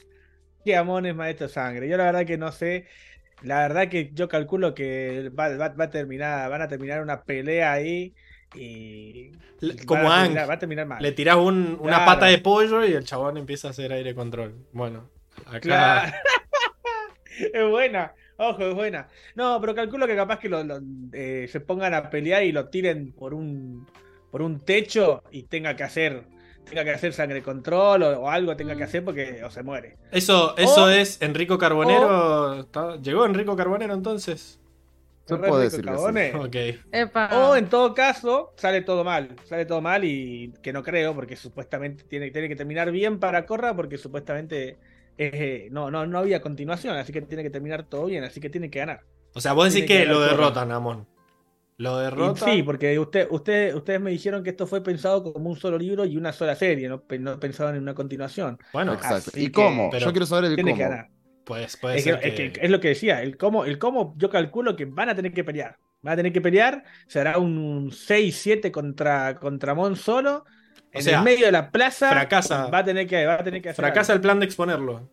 que 0.64 0.76
Amon 0.76 1.06
es 1.06 1.16
maestro 1.16 1.48
sangre? 1.48 1.88
Yo 1.88 1.98
la 1.98 2.06
verdad 2.06 2.26
que 2.26 2.38
no 2.38 2.52
sé. 2.52 2.85
La 3.44 3.60
verdad 3.68 3.90
que 3.90 4.11
yo 4.14 4.27
calculo 4.27 4.74
que 4.74 5.30
va, 5.38 5.56
va- 5.56 5.84
a 5.84 5.90
terminar, 5.90 6.50
van 6.50 6.61
a 6.61 6.68
terminar 6.68 7.02
una 7.02 7.24
pelea 7.24 7.74
ahí. 7.74 8.16
Y. 8.54 9.32
Como 9.86 10.10
a 10.10 10.16
Aang. 10.18 10.24
terminar- 10.26 10.50
va 10.50 10.54
a 10.54 10.60
terminar 10.60 10.86
mal. 10.88 11.02
Le 11.02 11.12
tirás 11.12 11.38
un- 11.38 11.78
una 11.80 11.98
Claro. 11.98 12.06
pata 12.06 12.26
de 12.28 12.38
pollo 12.38 12.86
y 12.86 12.94
el 12.94 13.04
chabón 13.04 13.38
empieza 13.38 13.68
a 13.68 13.72
hacer 13.72 13.92
aire 13.92 14.14
control. 14.14 14.56
Bueno, 14.72 15.10
acá. 15.48 15.60
Claro. 15.60 16.14
es 17.54 17.70
buena. 17.70 18.14
Ojo, 18.38 18.64
es 18.68 18.76
buena. 18.76 19.08
No, 19.36 19.60
pero 19.62 19.74
calculo 19.74 20.06
que 20.08 20.16
capaz 20.16 20.40
que 20.40 20.50
lo, 20.50 20.64
lo, 20.64 20.80
eh, 21.14 21.48
se 21.50 21.60
pongan 21.62 21.94
a 21.94 22.10
pelear 22.10 22.44
y 22.44 22.52
lo 22.52 22.68
tiren 22.70 23.14
por 23.14 23.34
un 23.34 23.88
por 24.30 24.42
un 24.42 24.60
techo 24.60 25.24
y 25.32 25.44
tenga 25.44 25.76
que 25.78 25.84
hacer 25.84 26.24
tenga 26.66 26.84
que 26.84 26.92
hacer 26.92 27.14
sangre 27.14 27.42
control 27.44 28.04
o, 28.04 28.22
o 28.24 28.30
algo 28.30 28.56
tenga 28.58 28.76
que 28.76 28.84
hacer 28.84 29.06
porque 29.06 29.42
o 29.44 29.50
se 29.52 29.64
muere. 29.64 29.98
Eso, 30.12 30.58
eso 30.58 30.86
O- 30.86 30.90
es 30.90 31.22
Enrico 31.22 31.58
Carbonero. 31.58 32.60
¿Está- 32.62 32.98
¿Llegó 32.98 33.26
Enrico 33.26 33.56
Carbonero 33.56 33.94
entonces? 33.94 34.60
Se 35.26 35.38
puede 35.38 35.64
decir 35.66 35.86
que 35.88 35.98
sí. 35.98 36.04
cagones. 36.04 36.36
Ok. 36.36 36.56
Epa. 36.92 37.30
O 37.50 37.56
en 37.56 37.68
todo 37.68 37.94
caso, 37.94 38.54
sale 38.58 38.82
todo 38.82 39.04
mal. 39.04 39.36
Sale 39.45 39.66
todo 39.66 39.82
mal 39.82 40.04
y 40.04 40.54
que 40.62 40.72
no 40.72 40.84
creo, 40.84 41.16
porque 41.16 41.36
supuestamente 41.36 42.04
tiene, 42.04 42.32
tiene 42.32 42.48
que 42.48 42.56
terminar 42.56 42.92
bien 42.92 43.20
para 43.20 43.45
Corra, 43.45 43.76
porque 43.76 43.98
supuestamente 43.98 44.78
eh, 45.18 45.68
no, 45.72 45.90
no, 45.90 46.06
no 46.06 46.20
había 46.20 46.42
continuación, 46.42 46.95
así 46.98 47.12
que 47.12 47.22
tiene 47.22 47.42
que 47.44 47.50
terminar 47.50 47.84
todo 47.90 48.06
bien, 48.06 48.24
así 48.24 48.40
que 48.40 48.50
tiene 48.50 48.70
que 48.70 48.80
ganar. 48.80 49.02
O 49.34 49.42
sea, 49.42 49.54
vos 49.54 49.74
decís 49.74 49.88
que 49.88 50.00
que 50.00 50.06
lo 50.06 50.20
derrotan, 50.22 50.72
Amon. 50.72 51.08
Lo 51.78 52.00
Y 52.00 52.04
derrotan. 52.04 52.50
Sí, 52.52 52.64
porque 52.64 52.98
usted, 53.00 53.28
usted, 53.32 53.74
ustedes 53.76 54.00
me 54.00 54.12
dijeron 54.12 54.44
que 54.44 54.52
esto 54.52 54.66
fue 54.68 54.82
pensado 54.84 55.24
como 55.34 55.50
un 55.50 55.58
solo 55.58 55.78
libro 55.78 56.06
y 56.06 56.16
una 56.18 56.32
sola 56.34 56.56
serie, 56.56 56.88
no, 56.88 57.02
Pe- 57.02 57.20
no 57.20 57.38
pensaban 57.40 57.76
en 57.76 57.82
una 57.82 57.94
continuación. 57.94 58.58
Bueno, 58.72 58.94
Exacto. 58.94 59.32
así 59.32 59.45
¿Y 59.45 59.45
que- 59.48 59.52
cómo? 59.52 59.90
pero 59.90 60.06
Yo 60.06 60.12
quiero 60.14 60.26
saber 60.26 60.45
el 60.52 60.56
Tiene 60.56 60.72
cómo. 60.72 60.78
que 60.78 60.84
ganar. 60.84 61.10
Pues 61.46 61.78
puede 61.78 61.98
Es, 61.98 62.04
que- 62.04 62.12
ser 62.12 62.20
es 62.26 62.34
que- 62.34 62.52
que- 62.54 62.66
es 62.66 62.70
lo 62.72 62.80
que 62.80 62.90
decía, 62.90 63.22
el 63.22 63.38
cómo, 63.38 63.66
el 63.66 63.78
cómo 63.78 64.14
yo 64.18 64.30
calculo 64.30 64.76
que 64.76 64.86
van 64.86 65.10
a 65.10 65.16
tener 65.16 65.32
que 65.34 65.44
pelear. 65.44 65.78
Van 66.02 66.14
a 66.14 66.18
tener 66.18 66.34
que 66.34 66.42
pelear, 66.42 66.84
será 67.08 67.38
un 67.40 67.92
6-7 67.92 68.72
contra, 68.72 69.36
contra 69.40 69.74
Mon 69.74 69.96
solo. 69.96 70.46
En 70.92 71.02
sea, 71.04 71.20
el 71.20 71.24
medio 71.24 71.46
de 71.48 71.52
la 71.52 71.72
plaza 71.72 72.10
fracasa- 72.12 72.70
va 72.72 72.80
a 72.80 72.84
tener 72.86 73.08
que, 73.08 73.26
va 73.26 73.36
a 73.36 73.44
tener 73.44 73.62
que 73.62 73.70
hacer 73.70 73.84
fracasa 73.84 74.14
algo. 74.14 74.18
el 74.18 74.22
plan 74.22 74.40
de 74.40 74.46
exponerlo. 74.46 75.10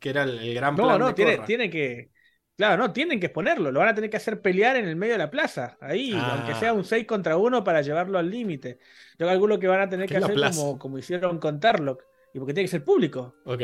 Que 0.00 0.10
era 0.10 0.22
el, 0.24 0.38
el 0.38 0.54
gran 0.54 0.76
No, 0.76 0.84
plan 0.84 0.98
no, 0.98 1.08
de 1.08 1.14
tiene, 1.14 1.38
tiene 1.38 1.70
que. 1.70 2.10
Claro, 2.56 2.76
no, 2.76 2.92
tienen 2.92 3.20
que 3.20 3.26
exponerlo. 3.26 3.70
Lo 3.70 3.80
van 3.80 3.88
a 3.88 3.94
tener 3.94 4.10
que 4.10 4.16
hacer 4.16 4.40
pelear 4.40 4.76
en 4.76 4.88
el 4.88 4.96
medio 4.96 5.14
de 5.14 5.18
la 5.18 5.30
plaza. 5.30 5.76
Ahí, 5.80 6.12
Ah. 6.14 6.36
aunque 6.36 6.54
sea 6.54 6.72
un 6.72 6.84
6 6.84 7.06
contra 7.06 7.36
1 7.36 7.62
para 7.64 7.82
llevarlo 7.82 8.18
al 8.18 8.28
límite. 8.30 8.78
Yo 9.18 9.26
calculo 9.26 9.58
que 9.58 9.68
van 9.68 9.80
a 9.80 9.88
tener 9.88 10.06
¿Qué 10.08 10.18
que 10.18 10.24
hacer 10.24 10.36
como, 10.36 10.78
como 10.78 10.98
hicieron 10.98 11.38
con 11.38 11.60
Tarlock. 11.60 12.02
Y 12.34 12.38
porque 12.38 12.54
tiene 12.54 12.66
que 12.66 12.70
ser 12.72 12.84
público. 12.84 13.34
Ok. 13.44 13.62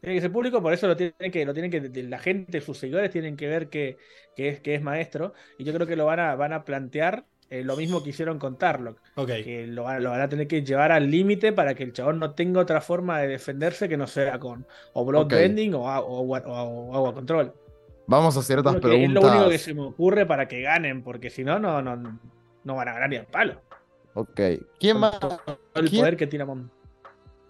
Tiene 0.00 0.14
que 0.16 0.20
ser 0.20 0.32
público, 0.32 0.62
por 0.62 0.72
eso 0.72 0.86
lo 0.86 0.96
tienen 0.96 1.32
que, 1.32 1.44
lo 1.44 1.52
tienen 1.52 1.70
que, 1.70 2.02
la 2.04 2.18
gente, 2.18 2.60
sus 2.60 2.78
seguidores 2.78 3.10
tienen 3.10 3.36
que 3.36 3.48
ver 3.48 3.68
que, 3.68 3.96
que 4.36 4.48
es, 4.48 4.60
que 4.60 4.74
es 4.74 4.82
maestro. 4.82 5.32
Y 5.58 5.64
yo 5.64 5.72
creo 5.74 5.86
que 5.86 5.96
lo 5.96 6.06
van 6.06 6.20
a, 6.20 6.34
van 6.36 6.52
a 6.52 6.64
plantear 6.64 7.24
eh, 7.50 7.62
lo 7.64 7.76
mismo 7.76 8.02
que 8.02 8.10
hicieron 8.10 8.38
con 8.38 8.58
Tarlock. 8.58 9.00
Ok. 9.16 9.28
Que 9.44 9.66
lo, 9.66 9.84
van- 9.84 10.02
lo 10.02 10.10
van 10.10 10.20
a 10.20 10.28
tener 10.28 10.46
que 10.48 10.62
llevar 10.62 10.92
al 10.92 11.10
límite 11.10 11.52
para 11.52 11.74
que 11.74 11.82
el 11.84 11.92
chabón 11.92 12.18
no 12.18 12.32
tenga 12.34 12.60
otra 12.60 12.80
forma 12.80 13.20
de 13.20 13.28
defenderse 13.28 13.88
que 13.88 13.96
no 13.96 14.06
sea 14.06 14.38
con 14.38 14.66
o 14.92 15.04
bloodbending 15.04 15.74
o, 15.74 15.88
a- 15.88 16.00
o, 16.00 16.18
agua- 16.18 16.42
o- 16.46 16.90
o 16.90 16.94
agua 16.96 17.14
control. 17.14 17.52
Vamos 18.08 18.36
a 18.36 18.42
ciertas 18.42 18.76
Creo 18.76 18.80
que 18.82 19.04
es 19.04 19.10
lo 19.10 19.20
único 19.20 19.26
que 19.26 19.32
preguntas. 19.38 19.60
se 19.62 19.74
me 19.74 19.82
ocurre 19.82 20.26
para 20.26 20.46
que 20.48 20.60
ganen, 20.62 21.02
porque 21.02 21.28
si 21.30 21.42
no, 21.44 21.58
no, 21.58 21.82
no, 21.82 21.96
no 22.62 22.74
van 22.76 22.88
a 22.88 22.92
ganar 22.92 23.10
ni 23.10 23.16
al 23.16 23.26
palo. 23.26 23.60
Ok. 24.14 24.40
¿Quién, 24.78 25.02
va- 25.02 25.18
el 25.74 25.88
¿Quién- 25.90 26.02
poder 26.02 26.16
que 26.16 26.26
tiene 26.28 26.44
Mon. 26.44 26.70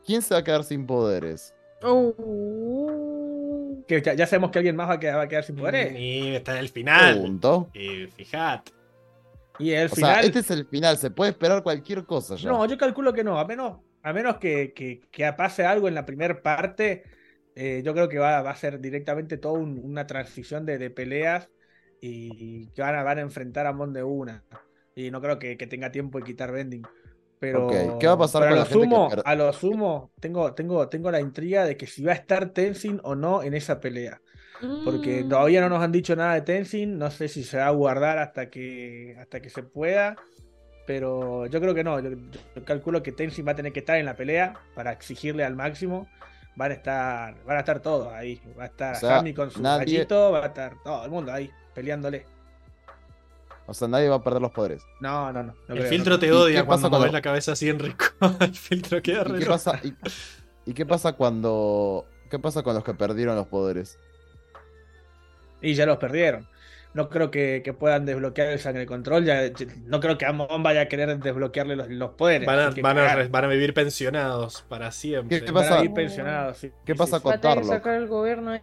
¿Quién 0.04 0.22
se 0.22 0.34
va 0.34 0.40
a 0.40 0.44
quedar 0.44 0.62
sin 0.64 0.86
poderes? 0.86 1.54
Uh, 1.92 3.84
Que 3.86 4.02
ya, 4.02 4.14
ya 4.14 4.26
sabemos 4.26 4.50
que 4.50 4.58
alguien 4.58 4.74
más 4.76 4.88
va 4.88 4.94
a 4.94 5.00
quedar, 5.00 5.16
va 5.18 5.22
a 5.22 5.28
quedar 5.28 5.44
sin 5.44 5.56
poderes. 5.56 5.94
Y 5.98 6.34
está 6.34 6.52
en 6.52 6.58
el 6.58 6.68
final. 6.68 7.18
Punto. 7.20 7.70
Y 7.74 8.06
fíjate. 8.08 8.72
Y 9.58 9.70
el 9.72 9.86
O 9.86 9.94
final. 9.94 10.14
sea, 10.16 10.20
este 10.22 10.40
es 10.40 10.50
el 10.50 10.66
final, 10.66 10.98
se 10.98 11.10
puede 11.10 11.30
esperar 11.30 11.62
cualquier 11.62 12.04
cosa 12.04 12.36
ya. 12.36 12.50
No, 12.50 12.66
yo 12.66 12.76
calculo 12.76 13.12
que 13.12 13.24
no, 13.24 13.38
a 13.38 13.44
menos, 13.46 13.78
a 14.02 14.12
menos 14.12 14.36
que, 14.36 14.72
que- 14.74 15.00
que 15.10 15.32
pase 15.32 15.64
algo 15.64 15.88
en 15.88 15.94
la 15.94 16.04
primera 16.04 16.42
parte, 16.42 17.04
eh, 17.54 17.80
yo 17.84 17.94
creo 17.94 18.08
que 18.08 18.18
va, 18.18 18.42
va 18.42 18.50
a 18.50 18.56
ser 18.56 18.80
directamente 18.80 19.38
toda 19.38 19.54
un- 19.58 19.80
una 19.82 20.06
transición 20.06 20.66
de, 20.66 20.76
de 20.78 20.90
peleas 20.90 21.48
y 22.02 22.66
que 22.68 22.82
van 22.82 22.96
a, 22.96 23.02
van 23.02 23.16
a 23.18 23.22
enfrentar 23.22 23.66
a 23.66 23.72
Mon 23.72 23.92
de 23.94 24.02
una. 24.02 24.44
Y 24.94 25.10
no 25.10 25.20
creo 25.22 25.38
que, 25.38 25.56
que 25.56 25.66
tenga 25.66 25.90
tiempo 25.90 26.18
de 26.18 26.24
quitar 26.24 26.52
Bending. 26.52 26.82
Pero, 27.38 27.68
¿qué 28.00 28.06
va 28.06 28.14
a 28.14 28.18
pasar 28.18 28.42
pero 28.42 28.52
con 28.54 28.58
a 28.58 28.62
la 28.62 28.64
lo 28.64 28.70
gente 28.70 28.88
que 28.88 28.94
sumo, 28.94 29.22
a 29.24 29.34
lo 29.34 29.52
sumo, 29.52 30.10
tengo, 30.20 30.54
tengo, 30.54 30.88
tengo 30.88 31.10
la 31.10 31.20
intriga 31.20 31.64
de 31.64 31.76
que 31.76 31.86
si 31.86 32.02
va 32.02 32.12
a 32.12 32.14
estar 32.14 32.48
Tenzin 32.50 33.00
o 33.04 33.14
no 33.14 33.42
en 33.42 33.54
esa 33.54 33.78
pelea. 33.80 34.20
Porque 34.84 35.22
mm, 35.22 35.28
todavía 35.28 35.60
no 35.60 35.68
nos 35.68 35.82
han 35.82 35.92
dicho 35.92 36.16
nada 36.16 36.32
de 36.32 36.40
Tenzin, 36.40 36.96
no 36.98 37.10
sé 37.10 37.28
si 37.28 37.44
se 37.44 37.58
va 37.58 37.66
a 37.66 37.70
guardar 37.72 38.16
hasta 38.18 38.48
que, 38.48 39.14
hasta 39.20 39.40
que 39.42 39.50
se 39.50 39.62
pueda, 39.62 40.16
pero 40.86 41.44
yo 41.46 41.60
creo 41.60 41.74
que 41.74 41.84
no, 41.84 42.00
yo, 42.00 42.10
yo 42.10 42.64
calculo 42.64 43.02
que 43.02 43.12
Tenzin 43.12 43.46
va 43.46 43.52
a 43.52 43.56
tener 43.56 43.72
que 43.72 43.80
estar 43.80 43.98
en 43.98 44.06
la 44.06 44.16
pelea 44.16 44.54
para 44.74 44.92
exigirle 44.92 45.44
al 45.44 45.56
máximo, 45.56 46.08
van 46.56 46.70
a 46.70 46.74
estar, 46.74 47.44
van 47.44 47.56
a 47.58 47.60
estar 47.60 47.80
todos 47.80 48.10
ahí, 48.14 48.40
va 48.58 48.62
a 48.64 48.66
estar 48.68 48.96
O 48.96 48.98
sea, 48.98 49.16
Sammy 49.18 49.34
con 49.34 49.50
su 49.50 49.60
nadie- 49.60 49.84
gallito, 49.96 50.32
va 50.32 50.42
a 50.44 50.46
estar 50.46 50.72
todo 50.82 51.04
el 51.04 51.10
mundo 51.10 51.32
ahí 51.32 51.50
peleándole. 51.74 52.24
O 53.68 53.74
sea, 53.74 53.88
nadie 53.88 54.08
va 54.08 54.16
a 54.16 54.22
perder 54.22 54.40
los 54.42 54.52
poderes. 54.52 54.82
No, 55.00 55.32
no, 55.32 55.42
no. 55.42 55.54
no 55.68 55.74
El 55.74 55.80
creo, 55.80 55.88
filtro 55.90 56.14
no. 56.14 56.18
te 56.20 56.26
¿Y 56.26 56.30
odia 56.30 56.64
cuando 56.64 56.68
pasa 56.68 56.80
cuando- 56.82 56.98
mueves 56.98 57.12
la 57.12 57.22
cabeza 57.22 57.52
así 57.52 57.68
en 57.68 57.78
rico. 57.80 58.04
el 58.40 58.54
filtro 58.54 59.02
queda 59.02 59.24
re 59.24 59.36
¿Y 59.36 59.40
qué 59.40 59.46
pasa, 59.46 59.80
y, 59.82 59.94
y 60.66 60.74
qué 60.74 60.86
pasa 60.86 61.12
cuando. 61.14 62.06
¿Qué 62.30 62.38
pasa 62.38 62.62
con 62.62 62.74
los 62.74 62.84
que 62.84 62.94
perdieron 62.94 63.36
los 63.36 63.46
poderes? 63.46 63.98
Y 65.60 65.74
ya 65.74 65.86
los 65.86 65.98
perdieron. 65.98 66.46
No 66.94 67.10
creo 67.10 67.30
que, 67.30 67.60
que 67.62 67.74
puedan 67.74 68.06
desbloquear 68.06 68.48
el 68.48 68.58
sangre 68.58 68.86
control. 68.86 69.24
Ya, 69.26 69.42
no 69.84 70.00
creo 70.00 70.16
que 70.16 70.24
Amon 70.24 70.62
vaya 70.62 70.82
a 70.82 70.86
querer 70.88 71.18
desbloquearle 71.18 71.76
los, 71.76 71.88
los 71.88 72.10
poderes. 72.12 72.46
Van 72.46 72.58
a, 72.58 72.66
así 72.68 72.76
que 72.76 72.82
van, 72.82 72.96
a, 72.98 73.02
cagaron. 73.02 73.32
van 73.32 73.44
a 73.44 73.48
vivir 73.48 73.74
pensionados 73.74 74.62
para 74.68 74.90
siempre. 74.92 75.44
¿Qué 75.44 75.52
Van 75.52 75.64
a 75.66 75.68
pasa? 75.68 75.84
ir 75.84 75.92
pensionados, 75.92 76.56
sí. 76.56 76.72
¿Qué 76.86 76.94
Sí, 76.94 76.98
pasa 76.98 77.18
sí, 77.18 77.22
Va 77.22 77.22
con 77.22 77.32
a 77.34 77.40
tener 77.40 77.54
que 77.56 77.60
Tarlock? 77.60 77.76
sacar 77.76 77.94
el 77.96 78.06
gobierno 78.08 78.58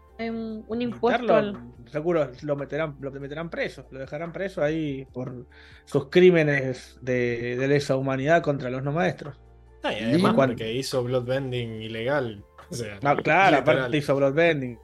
un, 0.68 0.82
impuesto 0.82 1.36
al. 1.36 1.60
Seguro 1.92 2.32
lo 2.42 2.56
meterán, 2.56 2.96
lo 3.00 3.12
meterán 3.12 3.50
preso. 3.50 3.86
Lo 3.92 4.00
dejarán 4.00 4.32
preso 4.34 4.64
ahí 4.64 5.06
por 5.14 5.46
sus 5.86 6.10
crímenes 6.10 6.98
de, 7.02 7.56
de 7.58 7.68
lesa 7.68 7.96
humanidad 7.98 8.42
contra 8.42 8.70
los 8.70 8.84
no 8.84 8.92
maestros. 8.92 9.40
Ah, 9.84 9.94
y 9.94 10.04
además 10.04 10.34
Y- 10.34 10.36
porque 10.36 10.74
hizo 10.74 11.04
bloodbending 11.04 11.82
ilegal. 11.82 12.44
O 12.70 12.74
sea, 12.76 12.96
No, 13.02 13.16
claro, 13.18 13.58
literal. 13.58 13.78
aparte 13.80 13.98
hizo 13.98 14.16
bloodbending. 14.16 14.80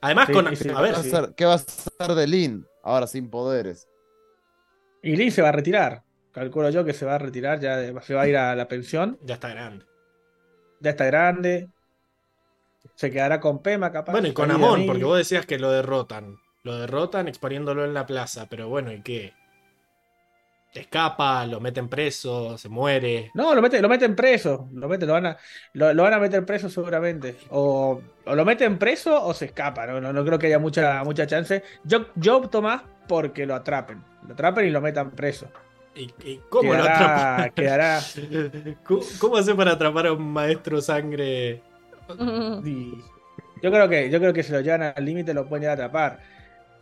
Además, 0.00 0.26
Sí, 0.28 0.32
con. 0.32 0.56
sí, 0.56 0.68
a 0.74 0.80
ver, 0.80 0.92
¿Qué 0.92 0.94
va 0.94 1.00
a 1.00 1.02
sí. 1.02 1.08
hacer, 1.12 1.34
qué 1.34 1.44
va 1.44 1.52
a 1.52 1.56
hacer 1.56 2.14
de 2.14 2.26
Lin 2.26 2.66
ahora 2.82 3.06
sin 3.06 3.28
poderes? 3.28 3.88
Y 5.02 5.16
Lee 5.16 5.30
se 5.30 5.42
va 5.42 5.48
a 5.48 5.52
retirar. 5.52 6.02
Calculo 6.32 6.70
yo 6.70 6.84
que 6.84 6.92
se 6.92 7.04
va 7.06 7.14
a 7.14 7.18
retirar, 7.18 7.60
ya 7.60 8.00
se 8.02 8.14
va 8.14 8.22
a 8.22 8.28
ir 8.28 8.36
a 8.36 8.54
la 8.54 8.68
pensión. 8.68 9.18
ya 9.24 9.34
está 9.34 9.48
grande. 9.48 9.84
Ya 10.80 10.90
está 10.90 11.06
grande. 11.06 11.68
Se 12.96 13.10
quedará 13.10 13.40
con 13.40 13.62
Pema, 13.62 13.92
capaz. 13.92 14.12
Bueno, 14.12 14.28
y 14.28 14.32
con 14.32 14.50
ahí. 14.50 14.86
porque 14.86 15.04
vos 15.04 15.18
decías 15.18 15.46
que 15.46 15.58
lo 15.58 15.70
derrotan. 15.70 16.38
Lo 16.64 16.76
derrotan 16.78 17.28
exponiéndolo 17.28 17.84
en 17.84 17.94
la 17.94 18.06
plaza, 18.06 18.46
pero 18.48 18.68
bueno, 18.68 18.92
¿y 18.92 19.02
qué? 19.02 19.34
Escapa, 20.72 21.46
lo 21.46 21.60
meten 21.60 21.88
preso, 21.88 22.58
se 22.58 22.68
muere. 22.68 23.30
No, 23.34 23.54
lo 23.54 23.62
meten, 23.62 23.80
lo 23.82 23.88
meten 23.88 24.16
preso. 24.16 24.68
Lo, 24.72 24.88
meten, 24.88 25.08
lo, 25.08 25.14
van 25.14 25.26
a, 25.26 25.36
lo, 25.74 25.94
lo 25.94 26.02
van 26.02 26.14
a 26.14 26.18
meter 26.18 26.44
preso 26.44 26.68
seguramente. 26.68 27.36
O, 27.50 28.00
o 28.24 28.34
lo 28.34 28.44
meten 28.44 28.78
preso 28.78 29.22
o 29.24 29.32
se 29.32 29.46
escapa. 29.46 29.86
No, 29.86 30.00
no, 30.00 30.12
no 30.12 30.24
creo 30.24 30.38
que 30.38 30.48
haya 30.48 30.58
mucha, 30.58 31.04
mucha 31.04 31.26
chance. 31.26 31.62
Yo, 31.84 32.06
yo 32.14 32.38
opto 32.38 32.60
más 32.62 32.82
porque 33.06 33.46
lo 33.46 33.54
atrapen. 33.54 34.02
Lo 34.26 34.32
atrapen 34.34 34.66
y 34.66 34.70
lo 34.70 34.80
metan 34.80 35.12
preso. 35.12 35.50
¿Y, 35.94 36.12
y 36.24 36.42
cómo 36.48 36.74
lo 36.74 36.82
quedará, 36.82 37.44
atrapan? 37.44 37.50
quedará. 37.54 38.00
¿Cómo, 38.84 39.02
cómo 39.18 39.36
hace 39.36 39.54
para 39.54 39.72
atrapar 39.72 40.06
a 40.08 40.12
un 40.12 40.32
maestro 40.32 40.80
sangre? 40.82 41.62
Yo 42.08 43.70
creo 43.70 43.88
que, 43.88 44.10
yo 44.10 44.18
creo 44.18 44.32
que 44.32 44.42
si 44.42 44.52
lo 44.52 44.60
llevan 44.60 44.94
al 44.94 45.04
límite 45.04 45.34
lo 45.34 45.48
pueden 45.48 45.62
llegar 45.62 45.80
a 45.80 45.84
atrapar. 45.86 46.20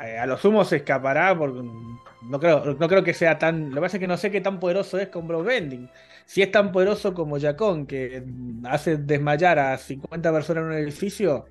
Eh, 0.01 0.19
a 0.19 0.27
lo 0.27 0.36
sumo 0.36 0.65
se 0.65 0.77
escapará 0.77 1.36
porque 1.39 1.62
no 1.62 2.41
creo, 2.41 2.75
no 2.75 2.89
creo 2.89 3.05
que 3.05 3.15
sea 3.15 3.39
tan. 3.39 3.70
Lo 3.70 3.77
que 3.77 3.81
pasa 3.83 3.97
es 3.97 4.01
que 4.01 4.09
no 4.09 4.17
sé 4.17 4.31
qué 4.31 4.41
tan 4.41 4.59
poderoso 4.59 4.99
es 4.99 5.09
con 5.09 5.28
Bro 5.28 5.44
Bending. 5.44 5.89
Si 6.27 6.43
es 6.43 6.51
tan 6.51 6.73
poderoso 6.73 7.15
como 7.15 7.39
Jacón, 7.39 7.86
que 7.86 8.25
hace 8.65 8.97
desmayar 8.97 9.59
a 9.59 9.77
50 9.77 10.33
personas 10.33 10.62
en 10.62 10.69
un 10.69 10.75
edificio, 10.75 11.47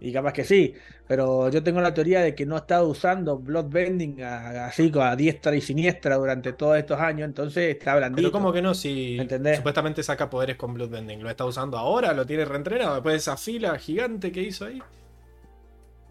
y 0.00 0.12
capaz 0.12 0.32
que 0.32 0.44
sí. 0.44 0.74
Pero 1.06 1.50
yo 1.50 1.62
tengo 1.62 1.80
la 1.80 1.92
teoría 1.94 2.20
de 2.20 2.34
que 2.34 2.46
no 2.46 2.54
ha 2.54 2.58
estado 2.58 2.88
usando 2.88 3.38
Bloodbending 3.38 4.22
a- 4.22 4.66
así 4.66 4.92
a 5.00 5.16
diestra 5.16 5.56
y 5.56 5.60
siniestra 5.60 6.16
durante 6.16 6.52
todos 6.52 6.76
estos 6.78 7.00
años, 7.00 7.26
entonces 7.26 7.76
está 7.76 7.96
blandito. 7.96 8.22
Pero 8.22 8.32
¿cómo 8.32 8.52
que 8.52 8.62
no? 8.62 8.74
Si 8.74 9.18
supuestamente 9.56 10.02
saca 10.02 10.28
poderes 10.30 10.56
con 10.56 10.74
Bloodbending. 10.74 11.22
¿Lo 11.22 11.30
está 11.30 11.44
usando 11.44 11.78
ahora? 11.78 12.12
¿Lo 12.12 12.26
tiene 12.26 12.44
reentrenado? 12.44 12.94
Después 12.94 13.14
de 13.14 13.18
esa 13.18 13.36
fila 13.36 13.78
gigante 13.78 14.30
que 14.30 14.42
hizo 14.42 14.66
ahí. 14.66 14.80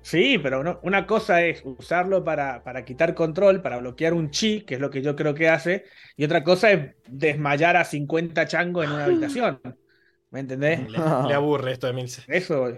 Sí, 0.01 0.37
pero 0.41 0.63
no- 0.63 0.79
una 0.83 1.05
cosa 1.05 1.43
es 1.43 1.61
usarlo 1.65 2.23
para, 2.23 2.63
para 2.63 2.85
quitar 2.85 3.13
control, 3.13 3.61
para 3.61 3.77
bloquear 3.77 4.13
un 4.13 4.31
chi, 4.31 4.61
que 4.61 4.75
es 4.75 4.79
lo 4.81 4.89
que 4.89 5.01
yo 5.01 5.15
creo 5.17 5.33
que 5.33 5.49
hace, 5.49 5.83
y 6.15 6.23
otra 6.23 6.43
cosa 6.45 6.71
es 6.71 6.95
desmayar 7.09 7.75
a 7.75 7.83
50 7.83 8.47
changos 8.47 8.85
en 8.85 8.91
una 8.93 9.05
habitación. 9.05 9.59
¿Me 10.31 10.41
entendés? 10.41 10.89
Le, 10.89 10.97
le 10.97 11.33
aburre 11.33 11.71
esto 11.71 11.87
de 11.87 11.93
Milce. 11.93 12.23
Eso. 12.27 12.67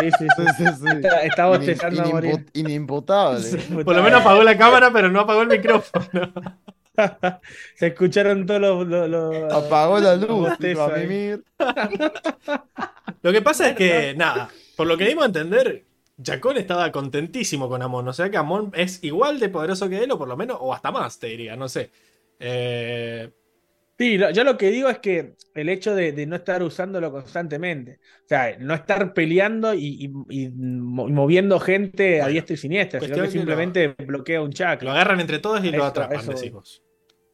Sí, 0.00 0.12
sí, 0.16 0.26
sí. 0.36 0.44
Sí, 0.56 0.64
sí, 0.64 0.72
sí. 0.80 0.96
Está, 1.24 1.44
a 1.46 1.48
morir. 1.48 1.76
inimput- 1.76 2.50
Inimputable. 2.52 3.84
Por 3.84 3.96
lo 3.96 4.02
menos 4.04 4.20
apagó 4.20 4.44
la 4.44 4.56
cámara, 4.56 4.92
pero 4.92 5.08
no 5.10 5.18
apagó 5.18 5.42
el 5.42 5.48
micrófono. 5.48 6.32
Se 7.74 7.88
escucharon 7.88 8.46
todos 8.46 8.60
los. 8.60 8.86
los- 8.86 9.08
los- 9.10 9.52
Apagó 9.52 9.98
la 9.98 10.14
los 10.14 10.28
luz, 10.28 10.50
mimir. 10.96 11.42
Lo 13.22 13.32
que 13.32 13.42
pasa 13.42 13.70
es 13.70 13.74
que, 13.76 14.14
nada, 14.16 14.48
por 14.76 14.86
lo 14.86 14.96
que 14.96 15.06
dimos 15.08 15.24
a 15.24 15.26
entender, 15.26 15.84
Jacón 16.24 16.56
estaba 16.58 16.92
contentísimo 16.92 17.68
con 17.68 17.82
Amon. 17.82 18.06
O 18.06 18.12
sea 18.12 18.30
que 18.30 18.36
Amon 18.36 18.70
es 18.74 19.02
igual 19.02 19.40
de 19.40 19.48
poderoso 19.48 19.88
que 19.88 20.04
él, 20.04 20.10
o 20.12 20.18
por 20.18 20.28
lo 20.28 20.36
menos, 20.36 20.58
o 20.60 20.72
hasta 20.72 20.92
más, 20.92 21.18
te 21.18 21.26
diría, 21.26 21.56
no 21.56 21.68
sé. 21.68 21.90
Eh, 22.38 23.30
Sí, 23.98 24.16
lo- 24.16 24.30
yo 24.30 24.44
lo 24.44 24.56
que 24.56 24.70
digo 24.70 24.88
es 24.88 24.98
que 25.00 25.34
el 25.54 25.68
hecho 25.68 25.94
de, 25.94 26.12
de 26.12 26.24
no 26.26 26.36
estar 26.36 26.62
usándolo 26.62 27.10
constantemente, 27.10 27.98
o 28.24 28.28
sea, 28.28 28.56
no 28.60 28.72
estar 28.74 29.12
peleando 29.12 29.74
y, 29.74 30.06
y- 30.30 30.42
y 30.44 30.48
mo- 30.50 31.08
moviendo 31.08 31.58
gente 31.58 32.20
a 32.20 32.24
Bueno, 32.24 32.32
diestra 32.32 32.54
y 32.54 32.56
siniestra, 32.58 33.00
sino 33.00 33.14
que 33.16 33.20
lo- 33.22 33.30
simplemente 33.30 33.88
bloquea 33.88 34.40
un 34.40 34.48
lo 34.48 34.52
chakra. 34.52 34.92
agarran 34.92 35.20
entre 35.20 35.40
todos 35.40 35.64
y 35.64 35.70
lo 35.72 35.84
atrapan, 35.84 36.20
eso. 36.20 36.30
decimos. 36.30 36.82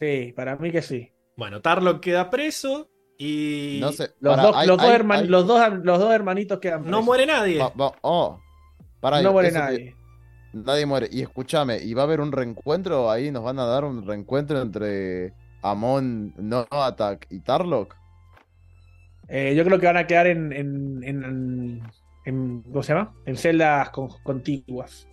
Sí, 0.01 0.33
para 0.35 0.57
mí 0.57 0.71
que 0.71 0.81
sí. 0.83 1.11
Bueno, 1.37 1.61
Tarlock 1.61 2.01
queda 2.01 2.31
preso 2.31 2.89
y 3.19 3.79
No 3.83 3.93
sé. 3.93 4.11
Los, 4.21 4.37
dos, 4.41 4.57
hay- 4.57 4.67
los, 4.67 4.79
dos 4.79 4.87
hay- 4.87 4.95
herman- 5.01 5.21
hay- 5.21 5.29
los, 5.29 5.47
dos, 5.47 5.61
los 5.83 5.99
dos 5.99 6.15
hermanitos 6.15 6.59
quedan 6.61 6.81
no 6.81 6.87
presos. 6.87 7.05
muere 7.05 7.27
nadie. 7.27 7.59
va- 7.59 7.73
va- 7.79 7.93
oh, 8.01 8.41
pará, 9.01 9.21
No 9.21 9.33
muere 9.33 9.53
nadie. 9.53 9.95
Nadie 10.55 10.87
muere. 10.87 11.09
Y 11.13 11.21
escúchame, 11.21 11.79
¿y 11.83 11.93
va 11.95 12.03
a 12.03 12.05
haber 12.07 12.21
un 12.21 12.33
reencuentro? 12.33 13.11
Ahí 13.11 13.31
nos 13.31 13.43
van 13.43 13.59
a 13.59 13.67
dar 13.67 13.85
un 13.85 14.07
reencuentro 14.07 14.63
entre 14.63 15.33
Amon, 15.65 16.33
No 16.37 16.67
Attack 16.71 17.27
y 17.31 17.41
Tarlock. 17.41 17.97
Eh, 19.29 19.55
yo 19.57 19.65
creo 19.65 19.81
que 19.81 19.87
van 19.87 19.97
a 19.97 20.07
quedar 20.07 20.27
en, 20.27 20.53
en, 20.53 21.03
en, 21.03 21.83
en- 22.27 22.63
¿cómo 22.63 22.83
se 22.83 22.93
llama? 22.93 23.15
En 23.25 23.37
celdas 23.37 23.89
con- 23.91 24.11
contiguas. 24.23 25.09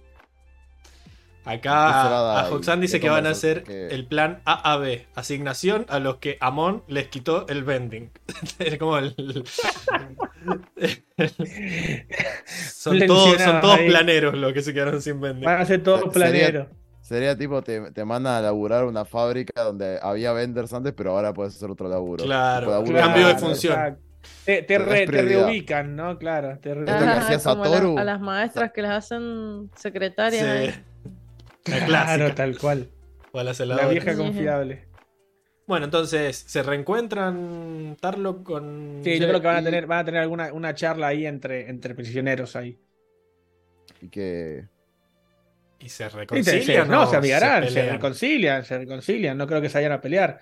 Acá 1.44 2.42
a 2.42 2.50
Hoxan 2.52 2.82
dice 2.82 3.00
¿qué 3.00 3.08
que 3.08 3.10
van 3.10 3.26
a 3.26 3.32
hacer 3.32 3.64
el 3.68 4.06
plan 4.06 4.42
AAB, 4.46 5.08
asignación 5.16 5.88
a 5.90 5.98
los 5.98 6.18
que 6.18 6.38
Amon 6.40 6.84
les 6.88 7.08
quitó 7.08 7.48
el 7.48 7.64
vending. 7.64 8.12
es 8.60 8.78
como 8.78 8.98
el... 9.00 9.16
son 12.46 13.00
todos, 13.08 13.42
son 13.42 13.62
todos 13.62 13.78
ahí. 13.80 13.88
planeros 13.90 14.38
los 14.38 14.54
que 14.54 14.62
se 14.62 14.72
quedaron 14.74 15.02
sin 15.02 15.20
vending. 15.20 15.46
Van 15.46 15.62
a 15.62 15.66
ser 15.66 15.82
todos 15.82 16.14
planeros. 16.14 16.68
Sería 16.68 16.81
tipo, 17.38 17.62
te, 17.62 17.92
te 17.92 18.06
mandan 18.06 18.36
a 18.36 18.42
laburar 18.42 18.86
una 18.86 19.06
fábrica 19.06 19.64
donde 19.64 20.00
había 20.02 20.32
vendors 20.34 20.72
antes, 20.74 20.94
pero 20.94 21.12
ahora 21.12 21.34
puedes 21.34 21.56
hacer 21.56 21.70
otro 21.70 21.90
laburo. 21.90 22.24
Claro, 22.24 22.72
laburo 22.72 22.98
cambio 22.98 23.28
de 23.28 23.36
función. 23.38 23.74
exacto. 23.74 24.02
Te, 24.46 24.62
te, 24.62 24.78
re- 24.78 25.08
te 25.08 25.22
reubican, 25.24 25.96
¿no? 25.96 26.18
Claro. 26.18 26.60
Te 26.60 26.74
re- 26.76 26.82
Esto 26.82 26.92
que 26.98 27.04
Ajá, 27.04 27.28
a, 27.28 27.32
las- 27.32 27.46
a 27.98 28.04
las 28.04 28.22
maestras 28.22 28.72
que 28.72 28.82
las 28.82 29.06
hacen 29.06 29.72
secretarias. 29.76 30.76
Sí. 30.76 31.72
La 31.72 31.86
Claro, 31.86 32.36
tal 32.36 32.58
cual. 32.58 32.90
O 33.32 33.40
a 33.40 33.44
la 33.44 33.54
La 33.66 33.88
vieja 33.88 34.16
confiable. 34.16 34.88
Bueno, 35.68 35.86
entonces, 35.86 36.36
¿se 36.36 36.64
reencuentran 36.64 37.96
Tarlo 38.00 38.44
con. 38.44 39.00
Sí, 39.04 39.20
yo 39.20 39.28
creo 39.28 39.42
que 39.42 39.48
van 39.48 39.58
a 39.58 39.64
tener, 39.64 39.88
van 39.88 40.00
a 40.00 40.06
tener 40.06 40.22
alguna 40.22 40.52
una 40.54 40.74
charla 40.76 41.08
ahí 41.08 41.26
entre, 41.26 41.70
entre 41.70 41.96
prisioneros 41.96 42.56
ahí. 42.56 42.80
Y 44.02 44.10
que. 44.10 44.68
Y 45.82 45.90
se 45.90 46.10
Sí, 46.44 46.62
sí, 46.62 46.72
reconcilian. 46.72 46.88
no, 46.90 47.08
se 47.08 47.18
amigarán, 47.18 47.70
se, 47.70 47.84
pelean? 47.84 47.90
reconcilian, 47.90 48.64
se 48.66 48.78
reconcilian. 48.78 49.38
No 49.38 49.48
creo 49.48 49.62
que 49.62 49.70
se 49.70 49.78
vayan 49.80 49.92
a 49.94 50.02
pelear. 50.02 50.40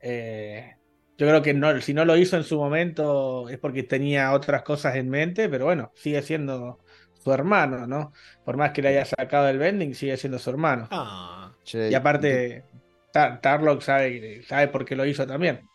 Eh, 0.00 0.74
yo 1.18 1.26
creo 1.28 1.42
que 1.42 1.54
no, 1.54 1.80
si 1.80 1.94
no 1.94 2.04
lo 2.04 2.16
hizo 2.16 2.36
en 2.36 2.44
su 2.44 2.58
momento 2.58 3.48
es 3.48 3.58
porque 3.58 3.82
tenía 3.84 4.32
otras 4.32 4.62
cosas 4.62 4.96
en 4.96 5.08
mente, 5.10 5.48
pero 5.48 5.66
bueno, 5.66 5.92
sigue 5.94 6.22
siendo 6.22 6.80
su 7.14 7.32
hermano, 7.32 7.86
¿no? 7.86 8.12
Por 8.44 8.56
más 8.56 8.72
que 8.72 8.82
le 8.82 8.88
haya 8.88 9.04
sacado 9.04 9.48
el 9.48 9.58
vending, 9.58 9.94
sigue 9.94 10.16
siendo 10.16 10.38
su 10.38 10.50
hermano. 10.50 10.88
Ah, 10.90 11.54
Che, 11.64 11.90
Y 11.90 11.94
aparte, 11.94 12.64
Tar- 13.12 13.40
Tarlock 13.40 13.82
sabe, 13.82 14.42
sabe 14.44 14.68
por 14.68 14.84
qué 14.84 14.96
lo 14.96 15.04
hizo 15.06 15.26
también. 15.26 15.69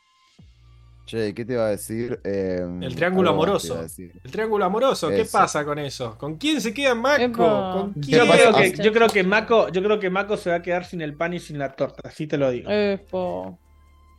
Che, 1.06 1.34
¿qué 1.35 1.45
te 1.45 1.53
iba 1.53 1.67
a 1.67 1.69
decir? 1.69 2.19
Eh, 2.24 2.66
El 2.82 2.95
triángulo 2.95 3.30
amoroso. 3.30 3.80
el 3.80 4.32
triángulo 4.32 4.66
amoroso, 4.66 5.09
¿qué 5.09 5.22
Eso. 5.22 5.38
pasa 5.38 5.64
con 5.64 5.77
eso? 5.77 6.17
¿Con 6.17 6.38
quién 6.38 6.59
se 6.61 6.74
queda 6.74 6.95
Mako? 6.95 7.22
Epa. 7.22 7.72
¿Con 7.74 7.93
¿Qué 7.93 8.00
quién? 8.01 8.25
Yo 8.25 8.32
creo, 8.32 8.53
que, 8.53 8.84
yo 8.84 8.93
creo 8.93 9.08
que 9.09 9.24
Mako, 9.24 9.69
yo 9.69 9.84
creo 9.84 10.00
que 10.00 10.09
Mako 10.09 10.35
se 10.38 10.50
va 10.50 10.56
a 10.58 10.61
quedar 10.61 10.85
sin 10.85 11.01
el 11.01 11.14
pan 11.16 11.34
y 11.34 11.40
sin 11.40 11.59
la 11.59 11.74
torta, 11.74 12.01
así 12.09 12.25
te 12.25 12.38
lo 12.38 12.50
digo. 12.50 12.72
Epo. 12.72 13.59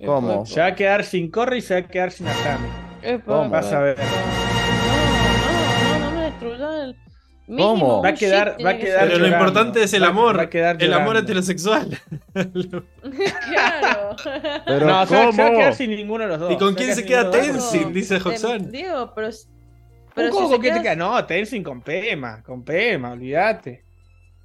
¿Cómo? 0.04 0.46
Se 0.46 0.60
va 0.60 0.66
a 0.66 0.74
quedar 0.74 1.04
sin 1.04 1.30
Corre 1.30 1.58
y 1.58 1.62
se 1.62 1.74
va 1.74 1.80
a 1.80 1.88
quedar 1.88 2.12
sin 2.12 2.26
epo, 3.02 3.48
Vas 3.48 3.72
a 3.72 3.80
ver. 3.80 3.96
¿Cómo? 7.46 8.02
Va 8.02 8.08
a 8.08 8.14
quedar- 8.14 8.56
va 8.64 8.70
a 8.70 8.76
quedar. 8.78 9.06
Pero 9.06 9.18
lo 9.20 9.28
importante 9.28 9.82
es 9.82 9.92
el 9.94 10.02
Va- 10.02 10.08
amor. 10.08 10.36
va 10.38 10.42
a 10.42 10.50
quedar 10.50 10.82
el 10.82 10.92
amor 10.92 11.16
heterosexual. 11.16 11.96
claro. 13.48 14.16
Pero 14.66 14.86
no, 14.86 15.06
se 15.06 15.14
va, 15.14 15.32
se 15.32 15.42
va 15.42 15.46
a 15.46 15.48
¿cómo? 15.50 15.58
quedar 15.60 15.74
sin 15.74 15.90
ninguno 15.90 16.24
de 16.24 16.28
los 16.30 16.40
dos. 16.40 16.52
¿Y 16.52 16.56
con 16.56 16.74
quién 16.74 16.94
se 16.94 17.04
queda. 17.04 17.30
Tenzin? 17.30 17.92
Dice 17.92 18.16
Hoxan. 18.16 18.70
Digo, 18.70 19.12
pero. 19.14 19.28
¿Cómo, 19.30 20.14
Pero 20.14 20.30
cómo 20.30 20.48
con 20.50 20.60
quién 20.60 20.74
te 20.74 20.80
queda- 20.82 20.94
queda? 20.94 21.04
No, 21.12 21.24
Tenzin 21.26 21.62
con 21.62 21.82
Pema, 21.82 22.42
con 22.42 22.64
Pema, 22.64 23.12
olvídate. 23.12 23.84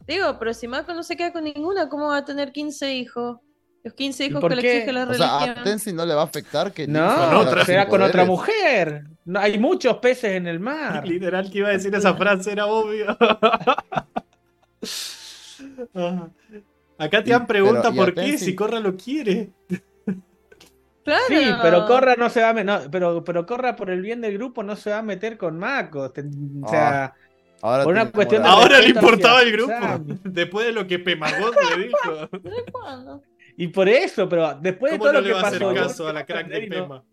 Digo, 0.05 0.37
pero 0.37 0.53
si 0.53 0.67
Mako 0.67 0.93
no 0.93 1.03
se 1.03 1.15
queda 1.15 1.31
con 1.31 1.43
ninguna, 1.45 1.87
¿cómo 1.87 2.07
va 2.07 2.17
a 2.17 2.25
tener 2.25 2.51
15 2.51 2.93
hijos? 2.93 3.37
Los 3.83 3.93
15 3.95 4.25
hijos 4.25 4.43
que 4.47 4.55
le 4.55 4.61
exige 4.61 4.91
la 4.93 5.03
O 5.05 5.13
sea, 5.13 5.37
a 5.37 5.39
religión. 5.39 5.63
Tenzin 5.63 5.95
no 5.95 6.05
le 6.05 6.13
va 6.13 6.21
a 6.21 6.25
afectar 6.25 6.71
que 6.71 6.87
No, 6.87 7.15
quede 7.15 7.35
otra, 7.35 7.65
será 7.65 7.87
con 7.87 8.01
otra 8.01 8.25
mujer. 8.25 9.05
No, 9.25 9.39
hay 9.39 9.57
muchos 9.57 9.97
peces 9.97 10.33
en 10.33 10.47
el 10.47 10.59
mar. 10.61 11.07
Literal 11.07 11.49
que 11.49 11.59
iba 11.59 11.69
a 11.69 11.71
decir 11.71 11.93
esa 11.95 12.13
frase, 12.15 12.51
era 12.51 12.65
obvio. 12.67 13.17
Ah. 15.93 16.27
Acá 16.97 17.23
te 17.23 17.33
han 17.33 17.45
pregunta 17.45 17.83
pero, 17.83 17.93
¿y 17.95 17.99
a 17.99 18.01
por 18.05 18.13
qué 18.15 18.21
Tenzin? 18.21 18.39
si 18.39 18.55
Corra 18.55 18.79
lo 18.79 18.95
quiere. 18.95 19.51
Claro. 21.03 21.23
Sí, 21.27 21.39
pero 21.61 21.85
Corra 21.87 22.15
no 22.15 22.29
se 22.29 22.41
va 22.41 22.49
a 22.49 22.53
me- 22.53 22.63
no, 22.63 22.79
pero, 22.91 23.23
pero 23.23 23.45
Corra 23.45 23.75
por 23.75 23.89
el 23.89 24.01
bien 24.01 24.21
del 24.21 24.33
grupo 24.37 24.63
no 24.63 24.75
se 24.75 24.91
va 24.91 24.99
a 24.99 25.03
meter 25.03 25.37
con 25.37 25.57
Mako. 25.57 26.11
O 26.63 26.69
sea, 26.69 27.13
Ahora 27.63 27.83
Por 27.83 27.93
una 27.93 28.11
cuestión 28.11 28.41
de. 28.41 28.49
Ahora 28.49 28.79
le 28.79 28.89
importaba 28.89 29.41
el 29.43 29.51
grupo. 29.51 29.71
Sammy. 29.71 30.19
Después 30.23 30.65
de 30.65 30.71
lo 30.71 30.87
que 30.87 30.97
Pemagot 30.97 31.55
le 31.75 31.83
dijo. 31.83 32.27
¿Desde 32.41 32.71
cuándo? 32.71 33.21
Y 33.63 33.67
por 33.67 33.87
eso, 33.89 34.27
pero 34.27 34.55
después 34.61 34.91
de 34.91 34.97
¿Cómo 34.97 35.11
todo 35.11 35.13
no 35.13 35.19
lo 35.21 35.27
le 35.27 35.27
que 35.27 35.33
va 35.33 35.41
a 35.41 35.47
hacer 35.47 35.59
pasó. 35.61 35.73
caso 35.75 36.07
a 36.07 36.13
la 36.13 36.25
que 36.25 36.33
crack 36.33 36.47
de 36.47 36.55
Andrei 36.55 36.69
no- 36.69 36.83
Pema? 36.87 37.03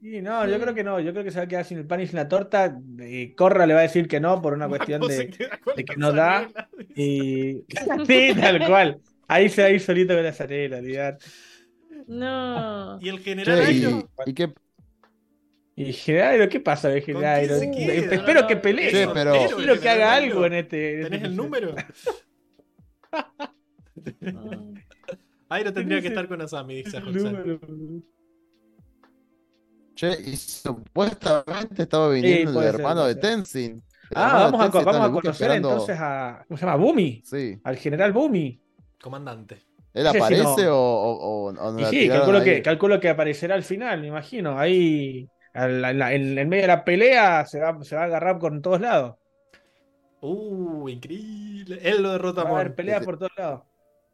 Sí, 0.00 0.22
no, 0.22 0.46
yo 0.48 0.60
creo 0.60 0.74
que 0.74 0.84
no. 0.84 1.00
Yo 1.00 1.10
creo 1.12 1.24
que 1.24 1.30
se 1.32 1.38
va 1.38 1.44
a 1.44 1.48
quedar 1.48 1.64
sin 1.64 1.78
el 1.78 1.86
pan 1.86 2.00
y 2.00 2.06
sin 2.06 2.16
la 2.16 2.28
torta. 2.28 2.78
Y 3.00 3.34
Corra 3.34 3.66
le 3.66 3.74
va 3.74 3.80
a 3.80 3.82
decir 3.82 4.06
que 4.06 4.20
no 4.20 4.40
por 4.40 4.52
una 4.54 4.68
cuestión 4.68 5.00
de. 5.00 5.28
que 5.28 5.96
no 5.96 6.12
da. 6.12 6.48
Y... 6.94 7.64
sí, 8.06 8.30
tal 8.40 8.64
cual. 8.66 9.00
Ahí 9.26 9.48
se 9.48 9.60
va 9.62 9.68
a 9.68 9.70
ir 9.72 9.80
solito 9.80 10.14
con 10.14 10.22
la 10.22 10.32
zarela, 10.32 10.78
olvidate. 10.78 11.26
No. 12.06 12.98
Y 13.00 13.08
el 13.08 13.18
general 13.18 13.60
Airo. 13.60 14.08
y, 14.24 14.30
y 14.30 14.34
qué, 14.34 14.52
Y 15.74 15.92
Genairo, 15.92 16.48
¿qué 16.48 16.60
pasa 16.60 16.88
de 16.88 17.02
queda? 17.02 17.40
Espero 17.40 18.46
que 18.46 18.56
pelee. 18.56 19.08
Pero- 19.12 19.32
Quiero 19.56 19.80
que 19.80 19.88
haga 19.88 20.14
algo 20.14 20.46
en 20.46 20.52
este. 20.54 20.94
en 20.94 21.02
¿Tenés 21.04 21.16
este 21.18 21.26
el 21.26 21.36
número? 21.36 21.74
Airo 25.50 25.72
tendría 25.72 26.00
que 26.02 26.08
estar 26.08 26.28
con 26.28 26.40
Asami, 26.42 26.82
dice 26.82 27.00
número. 27.00 27.58
che, 29.94 30.12
y 30.26 30.36
supuestamente 30.36 31.82
estaba 31.82 32.10
viniendo 32.10 32.60
el 32.60 32.66
ser, 32.66 32.74
hermano 32.76 33.04
de. 33.04 33.14
Tenzin. 33.16 33.72
El 33.72 33.82
Ah, 34.14 34.26
hermano 34.26 34.44
vamos 34.44 34.60
a, 34.60 34.70
Tenzin 34.70 34.84
vamos 34.84 35.08
conocer 35.10 35.30
esperando- 35.32 35.70
entonces 35.70 35.96
a. 36.00 36.44
¿Cómo 36.46 36.58
se 36.58 36.66
llama? 36.66 36.76
Bumi. 36.76 37.22
Sí. 37.24 37.58
Al 37.64 37.76
general 37.76 38.12
Bumi. 38.12 38.60
Comandante. 39.02 39.62
¿Él 39.94 40.04
No 40.04 40.12
sé 40.12 40.18
si 40.18 40.24
aparece 40.24 40.64
no- 40.64 40.76
o, 40.76 41.12
o, 41.12 41.44
o- 41.48 41.52
no 41.72 41.80
Y 41.80 41.84
sí, 41.86 42.08
calculo 42.08 42.42
que, 42.44 42.62
calculo 42.62 43.00
que 43.00 43.08
aparecerá 43.08 43.54
al 43.54 43.64
final, 43.64 44.00
me 44.00 44.08
imagino. 44.08 44.58
Ahí, 44.58 45.28
en, 45.54 45.80
la- 45.82 46.12
en- 46.12 46.38
en 46.38 46.48
medio 46.48 46.62
de 46.62 46.68
la 46.68 46.84
pelea, 46.84 47.44
se 47.46 47.58
va, 47.58 47.82
se 47.82 47.96
va 47.96 48.02
a 48.02 48.04
agarrar 48.04 48.38
con 48.38 48.60
todos 48.62 48.80
lados. 48.80 49.16
Uh, 50.20 50.88
increíble. 50.88 51.78
Él 51.82 52.02
lo 52.02 52.12
derrota 52.12 52.44
Va 52.44 52.50
a 52.50 52.52
haber 52.54 52.66
Mon. 52.68 52.76
peleas 52.76 52.96
Este- 53.00 53.06
por 53.06 53.18
todos 53.18 53.32
lados. 53.36 53.62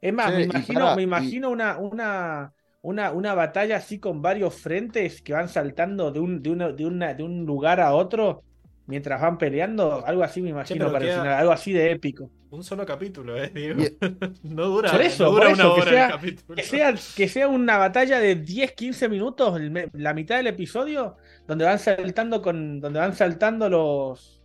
Es 0.04 0.12
más, 0.12 0.34
me 0.34 0.42
imagino, 0.42 0.94
me 0.96 1.00
y- 1.02 1.04
imagino 1.04 1.48
una, 1.50 1.78
una, 1.78 2.52
una, 2.82 3.10
una 3.12 3.34
batalla 3.34 3.76
así 3.76 3.98
con 3.98 4.20
varios 4.20 4.54
frentes 4.54 5.22
que 5.22 5.32
van 5.32 5.48
saltando 5.48 6.10
de 6.10 6.20
un, 6.20 6.42
de 6.42 6.50
una- 6.50 6.68
de 6.72 6.84
una- 6.84 7.14
de 7.14 7.22
un 7.22 7.46
lugar 7.46 7.80
a 7.80 7.94
otro 7.94 8.42
mientras 8.86 9.18
van 9.22 9.38
peleando. 9.38 10.04
Algo 10.06 10.22
así 10.22 10.42
me 10.42 10.50
imagino 10.50 10.92
para 10.92 10.98
el 11.06 11.10
queda- 11.10 11.20
final, 11.22 11.38
algo 11.38 11.52
así 11.52 11.72
de 11.72 11.90
épico. 11.92 12.30
Un 12.50 12.62
solo 12.62 12.84
capítulo, 12.84 13.36
eh, 13.42 13.50
Diego. 13.54 13.80
Y- 13.82 13.96
No 14.42 14.66
dura, 14.66 14.90
Por 14.92 15.00
eso, 15.00 15.24
no 15.24 15.30
dura 15.30 15.44
por 15.46 15.54
una 15.54 15.62
que 15.62 15.80
hora 15.80 15.90
sea- 15.90 16.04
el 16.06 16.10
capítulo. 16.12 16.56
Que 16.56 16.62
sea, 16.62 16.94
que 17.16 17.28
sea 17.28 17.48
una 17.48 17.78
batalla 17.78 18.20
de 18.20 18.36
10-15 18.44 19.08
minutos, 19.08 19.56
el 19.58 19.70
me- 19.70 19.88
la 19.94 20.12
mitad 20.12 20.36
del 20.36 20.48
episodio, 20.48 21.16
donde 21.48 21.64
van 21.64 21.78
saltando 21.78 22.42
con, 22.42 22.80
donde 22.80 22.98
van 23.00 23.14
saltando 23.16 23.70
los, 23.70 24.42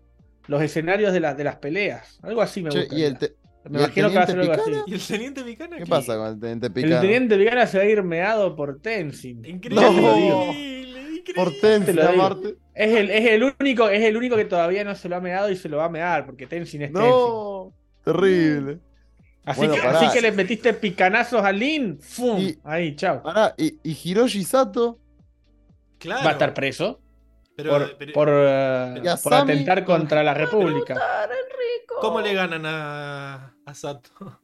los 0.48 0.62
escenarios 0.62 1.12
de, 1.12 1.20
las 1.20 1.36
de 1.36 1.44
las 1.44 1.58
peleas. 1.58 2.18
Algo 2.24 2.42
así 2.42 2.64
me 2.64 2.70
Che, 2.70 2.80
gusta. 2.80 2.96
y 2.98 3.04
el, 3.04 3.18
te- 3.18 3.36
Me 3.70 3.78
el 3.80 3.84
imagino 3.86 4.10
que 4.10 4.16
va 4.16 4.24
a 4.24 4.28
ser 4.28 4.40
algo 4.40 4.52
teniente 4.54 4.62
así. 4.62 4.72
Picana? 4.72 4.84
¿Y 4.88 4.94
el 4.94 5.08
teniente 5.08 5.44
Picana? 5.44 5.78
¿Qué 5.78 5.86
pasa 5.86 6.18
con 6.18 6.28
el 6.28 6.40
teniente 6.40 6.68
El 6.68 6.74
Picana? 6.74 7.02
teniente 7.02 7.38
Vigana 7.38 7.68
se 7.68 7.78
va 7.78 7.84
a 7.84 7.88
ir 7.88 8.04
meado 8.04 8.56
por 8.56 8.80
Tenzin. 8.82 9.46
Increíble. 9.46 9.82
No. 9.82 10.46
increíble. 10.52 11.00
Por 11.36 11.52
Te 11.52 11.60
Tenzin. 11.62 12.18
Marte. 12.18 12.56
Es 12.74 12.92
el, 12.98 13.10
es 13.12 13.26
el 13.30 13.44
único, 13.60 13.90
es 13.90 14.02
el 14.04 14.18
único 14.18 14.36
que 14.36 14.46
todavía 14.46 14.84
no 14.84 14.96
se 14.96 15.08
lo 15.10 15.16
ha 15.18 15.22
meado 15.22 15.50
y 15.52 15.56
se 15.56 15.70
lo 15.70 15.78
va 15.78 15.86
a 15.86 15.90
mear, 15.90 16.26
porque 16.26 16.48
Tenzin 16.48 16.82
es 16.82 16.92
Tenzin. 16.94 17.10
No, 17.12 17.74
terrible. 18.04 18.80
Así, 19.46 19.60
Bueno, 19.62 19.74
que, 19.76 19.82
así 19.88 20.10
que 20.14 20.22
le 20.22 20.32
metiste 20.32 20.74
picanazos 20.74 21.44
a 21.44 21.52
Lin. 21.52 22.00
¡Fum! 22.02 22.40
Y- 22.40 22.58
Ahí, 22.64 22.96
chao. 22.96 23.22
Pará, 23.24 23.54
y, 23.58 23.78
y 23.84 23.98
Hiroshi 24.04 24.44
Sato, 24.44 25.00
Claro. 25.98 26.24
Va 26.24 26.30
a 26.30 26.34
estar 26.34 26.54
preso 26.54 27.02
Pero, 27.56 27.72
por, 27.72 27.98
pero, 27.98 28.14
por, 28.14 28.30
a 28.30 29.18
por 29.22 29.34
atentar 29.34 29.84
contra 29.86 30.24
la 30.24 30.34
República. 30.34 30.96
¿Cómo 32.00 32.22
le 32.22 32.34
ganan 32.34 32.64
a, 32.66 33.54
a 33.70 33.74
Sato? 33.74 34.42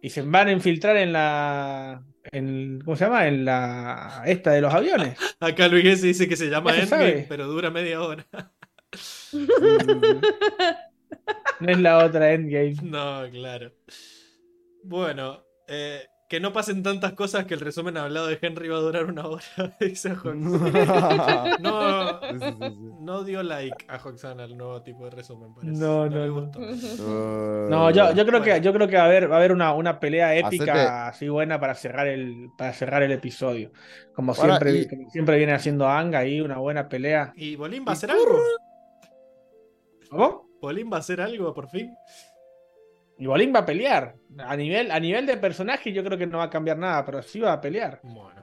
Y 0.00 0.10
se 0.10 0.22
van 0.22 0.48
a 0.48 0.52
infiltrar 0.52 0.96
en 0.96 1.12
la. 1.12 2.04
En, 2.30 2.80
¿Cómo 2.84 2.96
se 2.96 3.04
llama? 3.04 3.26
En 3.26 3.44
la. 3.44 4.22
Esta 4.26 4.50
de 4.52 4.60
los 4.60 4.72
aviones. 4.74 5.18
Acá 5.40 5.68
Luis 5.68 6.02
dice 6.02 6.28
que 6.28 6.36
se 6.36 6.50
llama 6.50 6.72
se 6.72 6.82
Endgame, 6.82 7.02
sabe. 7.10 7.26
pero 7.28 7.46
dura 7.46 7.70
media 7.70 8.02
hora. 8.02 8.26
No 11.60 11.70
es 11.70 11.78
la 11.78 12.04
otra 12.04 12.32
Endgame. 12.32 12.76
No, 12.82 13.22
claro. 13.30 13.72
Bueno, 14.82 15.44
eh, 15.68 16.04
que 16.26 16.40
no 16.40 16.52
pasen 16.54 16.82
tantas 16.82 17.12
cosas 17.12 17.44
que 17.44 17.52
el 17.54 17.60
resumen 17.60 17.96
hablado 17.98 18.26
de 18.28 18.38
Henry 18.40 18.68
va 18.68 18.78
a 18.78 18.80
durar 18.80 19.04
una 19.04 19.26
hora. 19.26 19.42
Dice. 19.80 20.14
No, 21.60 22.20
Sí, 22.20 22.38
sí, 22.38 22.38
sí, 22.40 22.54
sí. 22.60 22.76
no 23.00 23.24
dio 23.24 23.42
like 23.42 23.84
a 23.88 23.96
Hoxana 24.02 24.44
al 24.44 24.56
nuevo 24.56 24.82
tipo 24.82 25.04
de 25.04 25.10
resumen. 25.10 25.54
parece. 25.54 25.72
No, 25.78 26.06
le 26.06 26.16
no, 26.16 26.26
no. 26.26 26.40
gustó. 26.40 26.60
Eh, 26.62 27.66
No, 27.70 27.90
yo, 27.90 28.12
yo 28.14 28.26
creo 28.26 28.40
Bueno. 28.40 28.44
que 28.44 28.60
yo 28.62 28.72
creo 28.72 28.88
que 28.88 28.96
va 28.96 29.02
a 29.02 29.06
haber, 29.06 29.30
va 29.30 29.34
a 29.36 29.38
haber 29.38 29.52
una, 29.52 29.74
una 29.74 30.00
pelea 30.00 30.34
épica 30.34 30.74
Hacete- 30.74 31.08
así 31.10 31.28
buena 31.28 31.60
para 31.60 31.74
cerrar 31.74 32.06
el, 32.08 32.48
para 32.56 32.72
cerrar 32.72 33.02
el 33.02 33.12
episodio. 33.12 33.70
Como 34.14 34.32
Ahora, 34.32 34.58
siempre, 34.58 34.72
y- 34.72 34.88
como 34.88 35.10
siempre 35.10 35.36
viene 35.36 35.52
haciendo 35.52 35.86
Anga 35.88 36.20
ahí, 36.20 36.40
una 36.40 36.58
buena 36.58 36.88
pelea. 36.88 37.32
¿Y 37.36 37.56
Bolín 37.56 37.84
va 37.86 37.90
a 37.90 37.92
hacer 37.94 38.10
algo? 38.10 38.38
¿Cómo? 40.10 40.48
¿Bolín 40.60 40.90
va 40.90 40.96
a 40.96 41.00
hacer 41.00 41.20
algo 41.20 41.52
por 41.52 41.68
fin? 41.68 41.94
Y 43.18 43.26
Bolín 43.26 43.52
va 43.54 43.60
a 43.60 43.66
pelear. 43.66 44.14
A 44.38 44.56
nivel, 44.56 44.90
a 44.90 44.98
nivel 45.00 45.26
de 45.26 45.36
personaje 45.36 45.92
yo 45.92 46.02
creo 46.04 46.18
que 46.18 46.26
no 46.26 46.38
va 46.38 46.44
a 46.44 46.50
cambiar 46.50 46.76
nada, 46.78 47.04
pero 47.04 47.22
sí 47.22 47.38
va 47.40 47.52
a 47.52 47.60
pelear. 47.60 48.00
Bueno. 48.02 48.42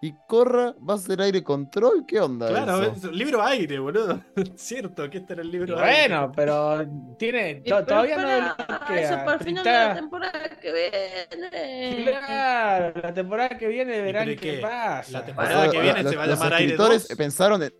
¿Y 0.00 0.14
Corra 0.28 0.74
va 0.88 0.94
a 0.94 0.98
ser 0.98 1.20
aire 1.20 1.42
control? 1.42 2.04
¿Qué 2.06 2.20
onda? 2.20 2.46
Claro, 2.48 2.84
eso? 2.84 3.10
libro 3.10 3.42
aire, 3.42 3.80
boludo. 3.80 4.20
Cierto, 4.54 5.10
que 5.10 5.18
este 5.18 5.32
era 5.32 5.42
el 5.42 5.50
libro 5.50 5.76
aire. 5.80 6.08
bueno, 6.14 6.32
pero 6.36 6.86
tiene 7.18 7.56
to- 7.56 7.62
pero 7.64 7.84
todavía 7.84 8.14
para- 8.14 8.56
no. 8.88 8.94
Eso 8.96 9.14
para 9.24 9.32
el 9.34 9.40
final 9.40 9.64
de 9.64 9.70
la 9.72 9.82
Está- 9.88 9.94
temporada 9.96 10.48
que 10.62 10.72
viene. 10.72 12.04
Claro, 12.04 12.92
la 13.02 13.12
temporada 13.14 13.48
que 13.58 13.66
viene 13.66 14.00
verán 14.00 14.26
qué 14.26 14.36
qué? 14.36 14.58
pasa. 14.60 15.10
La 15.12 15.18
O 15.20 15.24
temporada 15.24 15.62
sea, 15.62 15.70
que 15.72 15.80
viene 15.80 16.02
los- 16.04 16.12
se 16.12 16.16
va 16.16 16.22
a 16.22 16.26
los 16.28 16.38
llamar 16.38 16.52
Aire 16.54 16.64
escritores 16.72 17.08
2. 17.08 17.16
pensaron 17.18 17.62
en- 17.64 17.72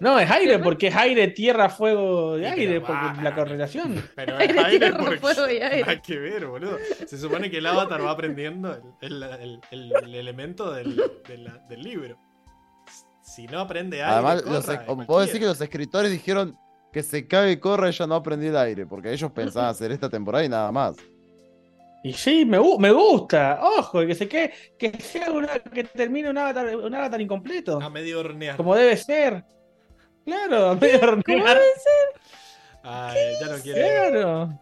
No, 0.00 0.18
es 0.18 0.28
aire, 0.30 0.58
porque 0.58 0.88
es 0.88 0.96
aire, 0.96 1.28
tierra, 1.28 1.68
fuego 1.68 2.36
de 2.36 2.48
Sí, 2.52 2.60
aire, 2.60 2.80
pero 2.80 2.86
porque 2.86 3.06
va. 3.18 3.22
la 3.22 3.34
correlación. 3.34 4.02
Pero 4.16 4.36
Aire, 4.38 4.54
es 4.58 4.64
aire 4.64 4.78
tierra, 4.78 4.98
porque 4.98 5.18
fuego 5.18 5.48
y 5.50 5.56
aire. 5.62 5.80
nada 5.82 6.02
que 6.02 6.18
ver, 6.18 6.46
boludo. 6.46 6.78
Se 7.06 7.16
supone 7.18 7.50
que 7.50 7.58
el 7.58 7.66
avatar 7.66 8.04
va 8.04 8.10
aprendiendo 8.10 8.72
el, 9.00 9.22
el- 9.22 9.60
el- 9.70 9.92
el 10.02 10.14
elemento 10.14 10.72
del, 10.72 10.96
de 11.28 11.38
la- 11.38 11.58
del 11.68 11.82
libro. 11.82 12.18
Si 13.22 13.46
no 13.46 13.60
aprende 13.60 14.02
aire, 14.02 14.12
Además, 14.14 14.42
corra, 14.42 14.84
los, 14.86 15.06
puedo 15.06 15.20
decir 15.20 15.40
que 15.40 15.46
los 15.46 15.60
escritores 15.60 16.10
dijeron 16.10 16.56
que 16.92 17.02
se 17.02 17.26
cague 17.26 17.58
Corra 17.58 17.88
y 17.88 17.92
ya 17.92 18.06
no 18.06 18.14
aprendió 18.16 18.50
el 18.50 18.56
aire, 18.56 18.86
porque 18.86 19.12
ellos 19.12 19.30
pensaban 19.32 19.70
hacer 19.70 19.90
esta 19.92 20.08
temporada 20.10 20.44
y 20.44 20.48
nada 20.48 20.70
más. 20.70 20.96
Y 22.04 22.12
sí, 22.12 22.44
me, 22.44 22.58
me 22.78 22.92
gusta. 22.92 23.60
Ojo, 23.62 24.06
que 24.06 24.14
se 24.14 24.28
quede, 24.28 24.52
que 24.78 24.92
sea 25.00 25.30
una, 25.32 25.58
que 25.58 25.84
termine 25.84 26.28
un 26.28 26.36
avatar, 26.36 26.76
un 26.76 26.94
avatar 26.94 27.20
incompleto. 27.20 27.80
A 27.80 27.88
medio 27.88 28.20
hornear. 28.20 28.56
Como 28.56 28.74
debe 28.76 28.96
ser. 28.96 29.42
Claro, 30.24 30.70
a 30.70 30.74
medio 30.74 31.00
¿Cómo 31.00 31.12
hornear. 31.12 31.58
debe 31.58 31.72
ser? 31.74 32.20
Ay, 32.82 33.18
ya 33.40 33.46
no 33.48 33.62
quiere. 33.62 33.80
Claro. 33.80 34.60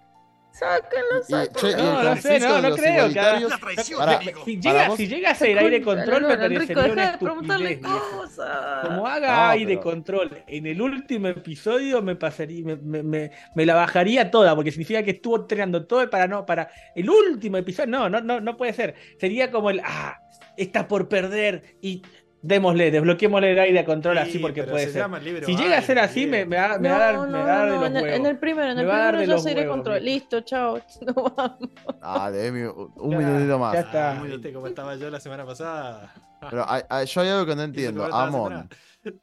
Che, 0.53 1.71
y 1.71 1.75
No, 1.77 2.03
no 2.03 2.17
sé, 2.17 2.39
no, 2.39 2.61
no 2.61 2.77
creo 2.77 3.09
que. 3.09 3.83
Si 3.83 3.95
Para 3.95 4.21
llega, 4.21 4.89
vos- 4.89 4.97
si 4.99 5.07
llega 5.09 5.31
a 5.31 5.35
ser 5.35 5.59
aire 5.59 5.81
control, 5.81 6.23
me 6.29 6.37
parecería 6.37 6.85
una 6.85 6.95
deja 6.95 7.13
de 7.13 7.19
preguntarle 7.19 7.73
estupidez. 7.73 8.03
cosas. 8.13 8.87
Como 8.87 9.07
haga 9.07 9.35
No, 9.35 9.51
aire 9.53 9.67
pero- 9.77 9.81
control 9.81 10.43
en 10.47 10.67
el 10.67 10.83
último 10.83 11.29
episodio 11.29 12.03
me 12.03 12.17
pasaría, 12.17 12.65
me, 12.67 12.77
me- 12.77 13.03
me- 13.03 13.31
me 13.55 13.65
la 13.67 13.75
bajaría 13.77 14.31
toda, 14.31 14.55
porque 14.55 14.71
significa 14.71 15.03
que 15.03 15.13
estuvo 15.13 15.37
entrenando 15.37 15.87
todo 15.87 16.09
para 16.11 16.29
no, 16.29 16.45
para 16.45 16.69
el 16.95 17.09
último 17.09 17.57
episodio. 17.57 17.87
No, 17.89 18.11
no, 18.11 18.21
no, 18.21 18.39
no 18.41 18.57
puede 18.59 18.75
ser. 18.75 18.95
Sería 19.19 19.51
como 19.51 19.71
el 19.71 19.81
ah, 19.83 20.21
está 20.59 20.87
por 20.87 21.09
perder 21.09 21.77
y 21.81 22.03
démosle, 22.43 22.91
desbloquémosle 22.91 23.53
el 23.53 23.59
aire 23.59 23.85
control 23.85 24.19
así 24.19 24.33
Sí, 24.33 24.39
porque 24.41 24.63
pero 24.63 24.73
puede 24.73 24.87
se 24.87 24.93
ser. 24.93 25.23
libro 25.23 25.47
Si 25.47 25.57
llega 25.57 25.79
a 25.79 25.83
ser 25.83 25.99
así, 26.01 26.27
me, 26.27 26.45
me 26.45 26.57
va, 26.57 26.79
me 26.79 26.89
va 26.91 26.97
a 26.97 26.99
dar, 26.99 27.15
No, 27.15 27.23
me 27.27 27.31
no, 27.33 27.39
va 27.39 27.43
a 27.45 27.47
dar 27.47 27.65
de 27.71 27.75
no, 27.77 27.81
los 27.81 27.87
en, 27.91 27.97
el, 27.97 28.03
huevos. 28.03 28.19
en 28.19 28.27
el 28.27 28.39
primero, 28.39 28.73
en 28.73 28.79
el 28.79 28.85
a 28.91 28.93
primero 28.93 29.19
de 29.19 29.27
yo 29.27 29.33
de 29.55 29.61
huevos, 29.63 29.77
control. 29.77 30.05
Listo, 30.05 30.41
chao. 30.43 30.81
No 31.07 31.15
vamos. 31.37 31.59
Dale, 32.01 32.47
Emi, 32.47 32.61
un 32.63 32.93
un 32.97 33.11
Ya, 33.13 33.19
minutito 33.19 33.59
más. 33.59 33.73
ya 33.75 33.81
está. 33.81 34.19
Ah, 34.19 34.23
¿Viste 34.23 34.53
cómo 34.53 34.67
estaba 34.67 34.97
yo 34.97 35.09
la 35.11 35.21
semana 35.21 35.47
pasada? 35.47 36.13
Pero 36.51 36.65
hay- 36.69 36.83
hay- 36.89 37.07
yo 37.07 37.21
hay 37.21 37.29
algo 37.29 37.47
que 37.47 37.57
no 37.57 37.63
entiendo. 37.63 38.05
Amon. 38.13 38.69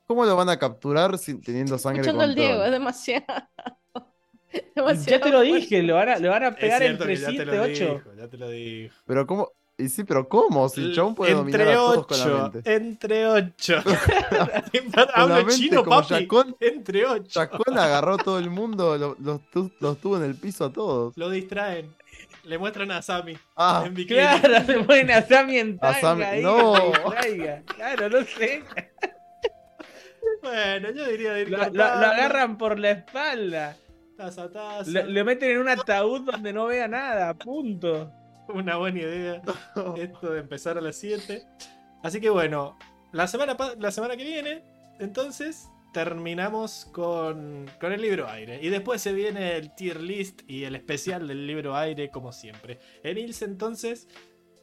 ¿cómo 0.06 0.26
lo 0.26 0.36
van 0.36 0.50
a 0.50 0.58
capturar 0.58 1.18
sin, 1.18 1.42
teniendo 1.42 1.78
sangre 1.78 2.02
Escuchando 2.02 2.24
al 2.24 2.30
control? 2.30 2.46
Diego, 2.48 2.64
es 2.66 2.72
demasiado. 2.72 3.26
Ya 4.52 4.62
demasiado 4.76 5.22
te 5.26 5.30
lo 5.30 5.42
dije, 5.42 5.84
le 5.84 5.94
van 5.94 6.10
a, 6.10 6.16
le 6.18 6.28
van 6.28 6.44
a 6.44 6.56
pegar 6.56 6.82
entre 6.82 7.10
que 7.14 7.16
ya 7.18 7.28
te 7.28 7.34
7 7.34 7.46
lo 7.46 7.62
8. 7.62 7.70
dijo, 7.72 8.02
ya 8.18 8.28
te 8.28 8.38
lo 8.38 8.50
dijo. 8.50 8.96
Pero 9.06 9.28
cómo... 9.28 9.52
Y 9.80 9.88
sí, 9.90 10.04
pero 10.04 10.28
¿cómo? 10.28 10.68
Si 10.70 10.82
el 10.82 10.94
chabón 10.94 11.16
puede 11.16 11.34
dominar 11.34 11.62
a 11.62 11.64
Entre 11.64 11.76
todos 11.76 12.06
con 12.08 12.20
la 12.20 12.26
ocho, 12.26 12.52
mente. 12.52 12.76
entre 12.76 13.28
ocho. 13.28 13.76
Mente 14.74 15.54
chino, 15.56 15.84
como 15.86 16.02
papi. 16.02 16.08
Chacón. 16.10 16.56
Entre 16.60 17.06
ocho. 17.06 17.24
Chacón 17.30 17.78
agarró 17.80 18.16
a 18.16 18.18
todo 18.18 18.40
el 18.40 18.50
mundo, 18.50 18.98
lo- 18.98 19.16
los, 19.20 19.42
tu- 19.50 19.72
los 19.80 19.98
tuvo 20.00 20.18
en 20.18 20.24
el 20.24 20.36
piso 20.36 20.66
a 20.66 20.74
todos. 20.74 21.16
Lo 21.18 21.30
distraen. 21.30 21.96
Le 22.44 22.58
muestran 22.58 22.90
a 22.92 23.02
Sammy 23.02 23.38
Ah, 23.56 23.84
en 23.86 23.94
bikini. 23.94 24.20
Claro, 24.20 24.66
se 24.66 24.80
ponen 24.84 25.12
a 25.12 25.22
Sammy 25.22 25.58
en 25.60 25.76
A 25.82 25.92
tanga 25.94 26.02
Sammy- 26.02 26.24
ahí, 26.24 26.44
no. 26.44 26.74
Claro, 27.76 28.10
no 28.10 28.24
sé. 28.26 28.64
Bueno, 30.42 30.92
yo 30.92 31.06
diría 31.08 31.34
de 31.34 31.42
ir 31.42 31.50
Lo, 31.50 31.58
lo- 31.58 31.64
cortando, 31.66 32.00
lo 32.08 32.12
agarran 32.14 32.58
por 32.58 32.80
la 32.80 32.92
espalda. 32.92 33.78
taza 34.18 34.44
a 34.44 34.50
taza. 34.52 34.90
Lo, 34.90 35.04
lo 35.06 35.26
meten 35.26 35.52
en 35.52 35.58
un 35.60 35.70
ataúd 35.70 36.22
donde 36.22 36.52
no 36.54 36.66
vea 36.66 36.88
nada, 36.88 37.34
punto. 37.34 38.12
Una 38.54 38.78
buena 38.78 39.00
idea. 39.00 39.42
Esto 39.98 40.32
de 40.32 40.40
empezar 40.40 40.78
a 40.78 40.82
las 40.82 40.96
7. 40.98 41.44
Así 42.04 42.20
que 42.22 42.30
bueno, 42.30 42.78
la 43.12 43.28
semana, 43.28 43.56
la 43.78 43.92
semana 43.92 44.16
que 44.16 44.24
viene, 44.24 44.64
entonces, 45.00 45.70
terminamos 45.94 46.86
con, 46.94 47.70
con 47.80 47.92
el 47.92 48.02
libro 48.02 48.28
aire. 48.30 48.60
Y 48.62 48.70
después 48.70 49.02
se 49.02 49.14
viene 49.14 49.58
el 49.58 49.74
tier 49.76 50.00
list 50.02 50.42
y 50.48 50.64
el 50.64 50.76
especial 50.76 51.28
del 51.28 51.46
libro 51.48 51.76
aire, 51.76 52.10
como 52.10 52.32
siempre. 52.32 52.80
En 53.04 53.18
Ilse, 53.18 53.46
entonces, 53.46 54.08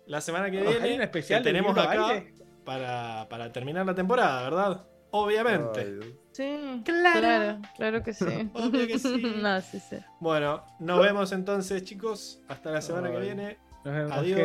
la 0.07 0.21
semana 0.21 0.51
que 0.51 0.63
Oh, 0.63 0.69
¿hay 0.69 0.79
viene, 0.79 0.95
un 0.97 1.03
especial 1.03 1.43
que 1.43 1.49
tenemos 1.51 1.77
acá 1.77 2.25
para, 2.65 3.27
para 3.29 3.53
terminar 3.53 3.87
la 3.87 3.95
temporada, 3.95 4.43
¿verdad? 4.43 4.87
Obviamente. 5.11 5.81
Ay. 5.81 6.17
Sí, 6.33 6.83
Claro. 6.85 7.21
claro, 7.21 7.59
claro 7.77 8.03
que 8.03 8.13
sí. 8.13 8.25
Obvio 8.55 8.87
que 8.87 8.99
sí. 8.99 9.23
no, 9.41 9.61
sí, 9.63 9.81
sí. 9.81 9.97
Bueno, 10.21 10.65
nos 10.81 11.01
vemos 11.01 11.33
entonces, 11.33 11.85
chicos. 11.85 12.41
Hasta 12.49 12.71
la 12.71 12.83
semana 12.83 13.11
que 13.11 13.17
Ay. 13.17 13.23
viene. 13.23 13.59
Nos 13.87 13.95
vemos, 13.95 14.13
Adiós. 14.19 14.37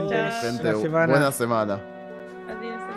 gente. 0.42 0.62
Buena 0.62 0.78
semana. 0.78 1.14
buena 1.14 1.32
semana. 1.32 1.80
Adiós. 2.48 2.91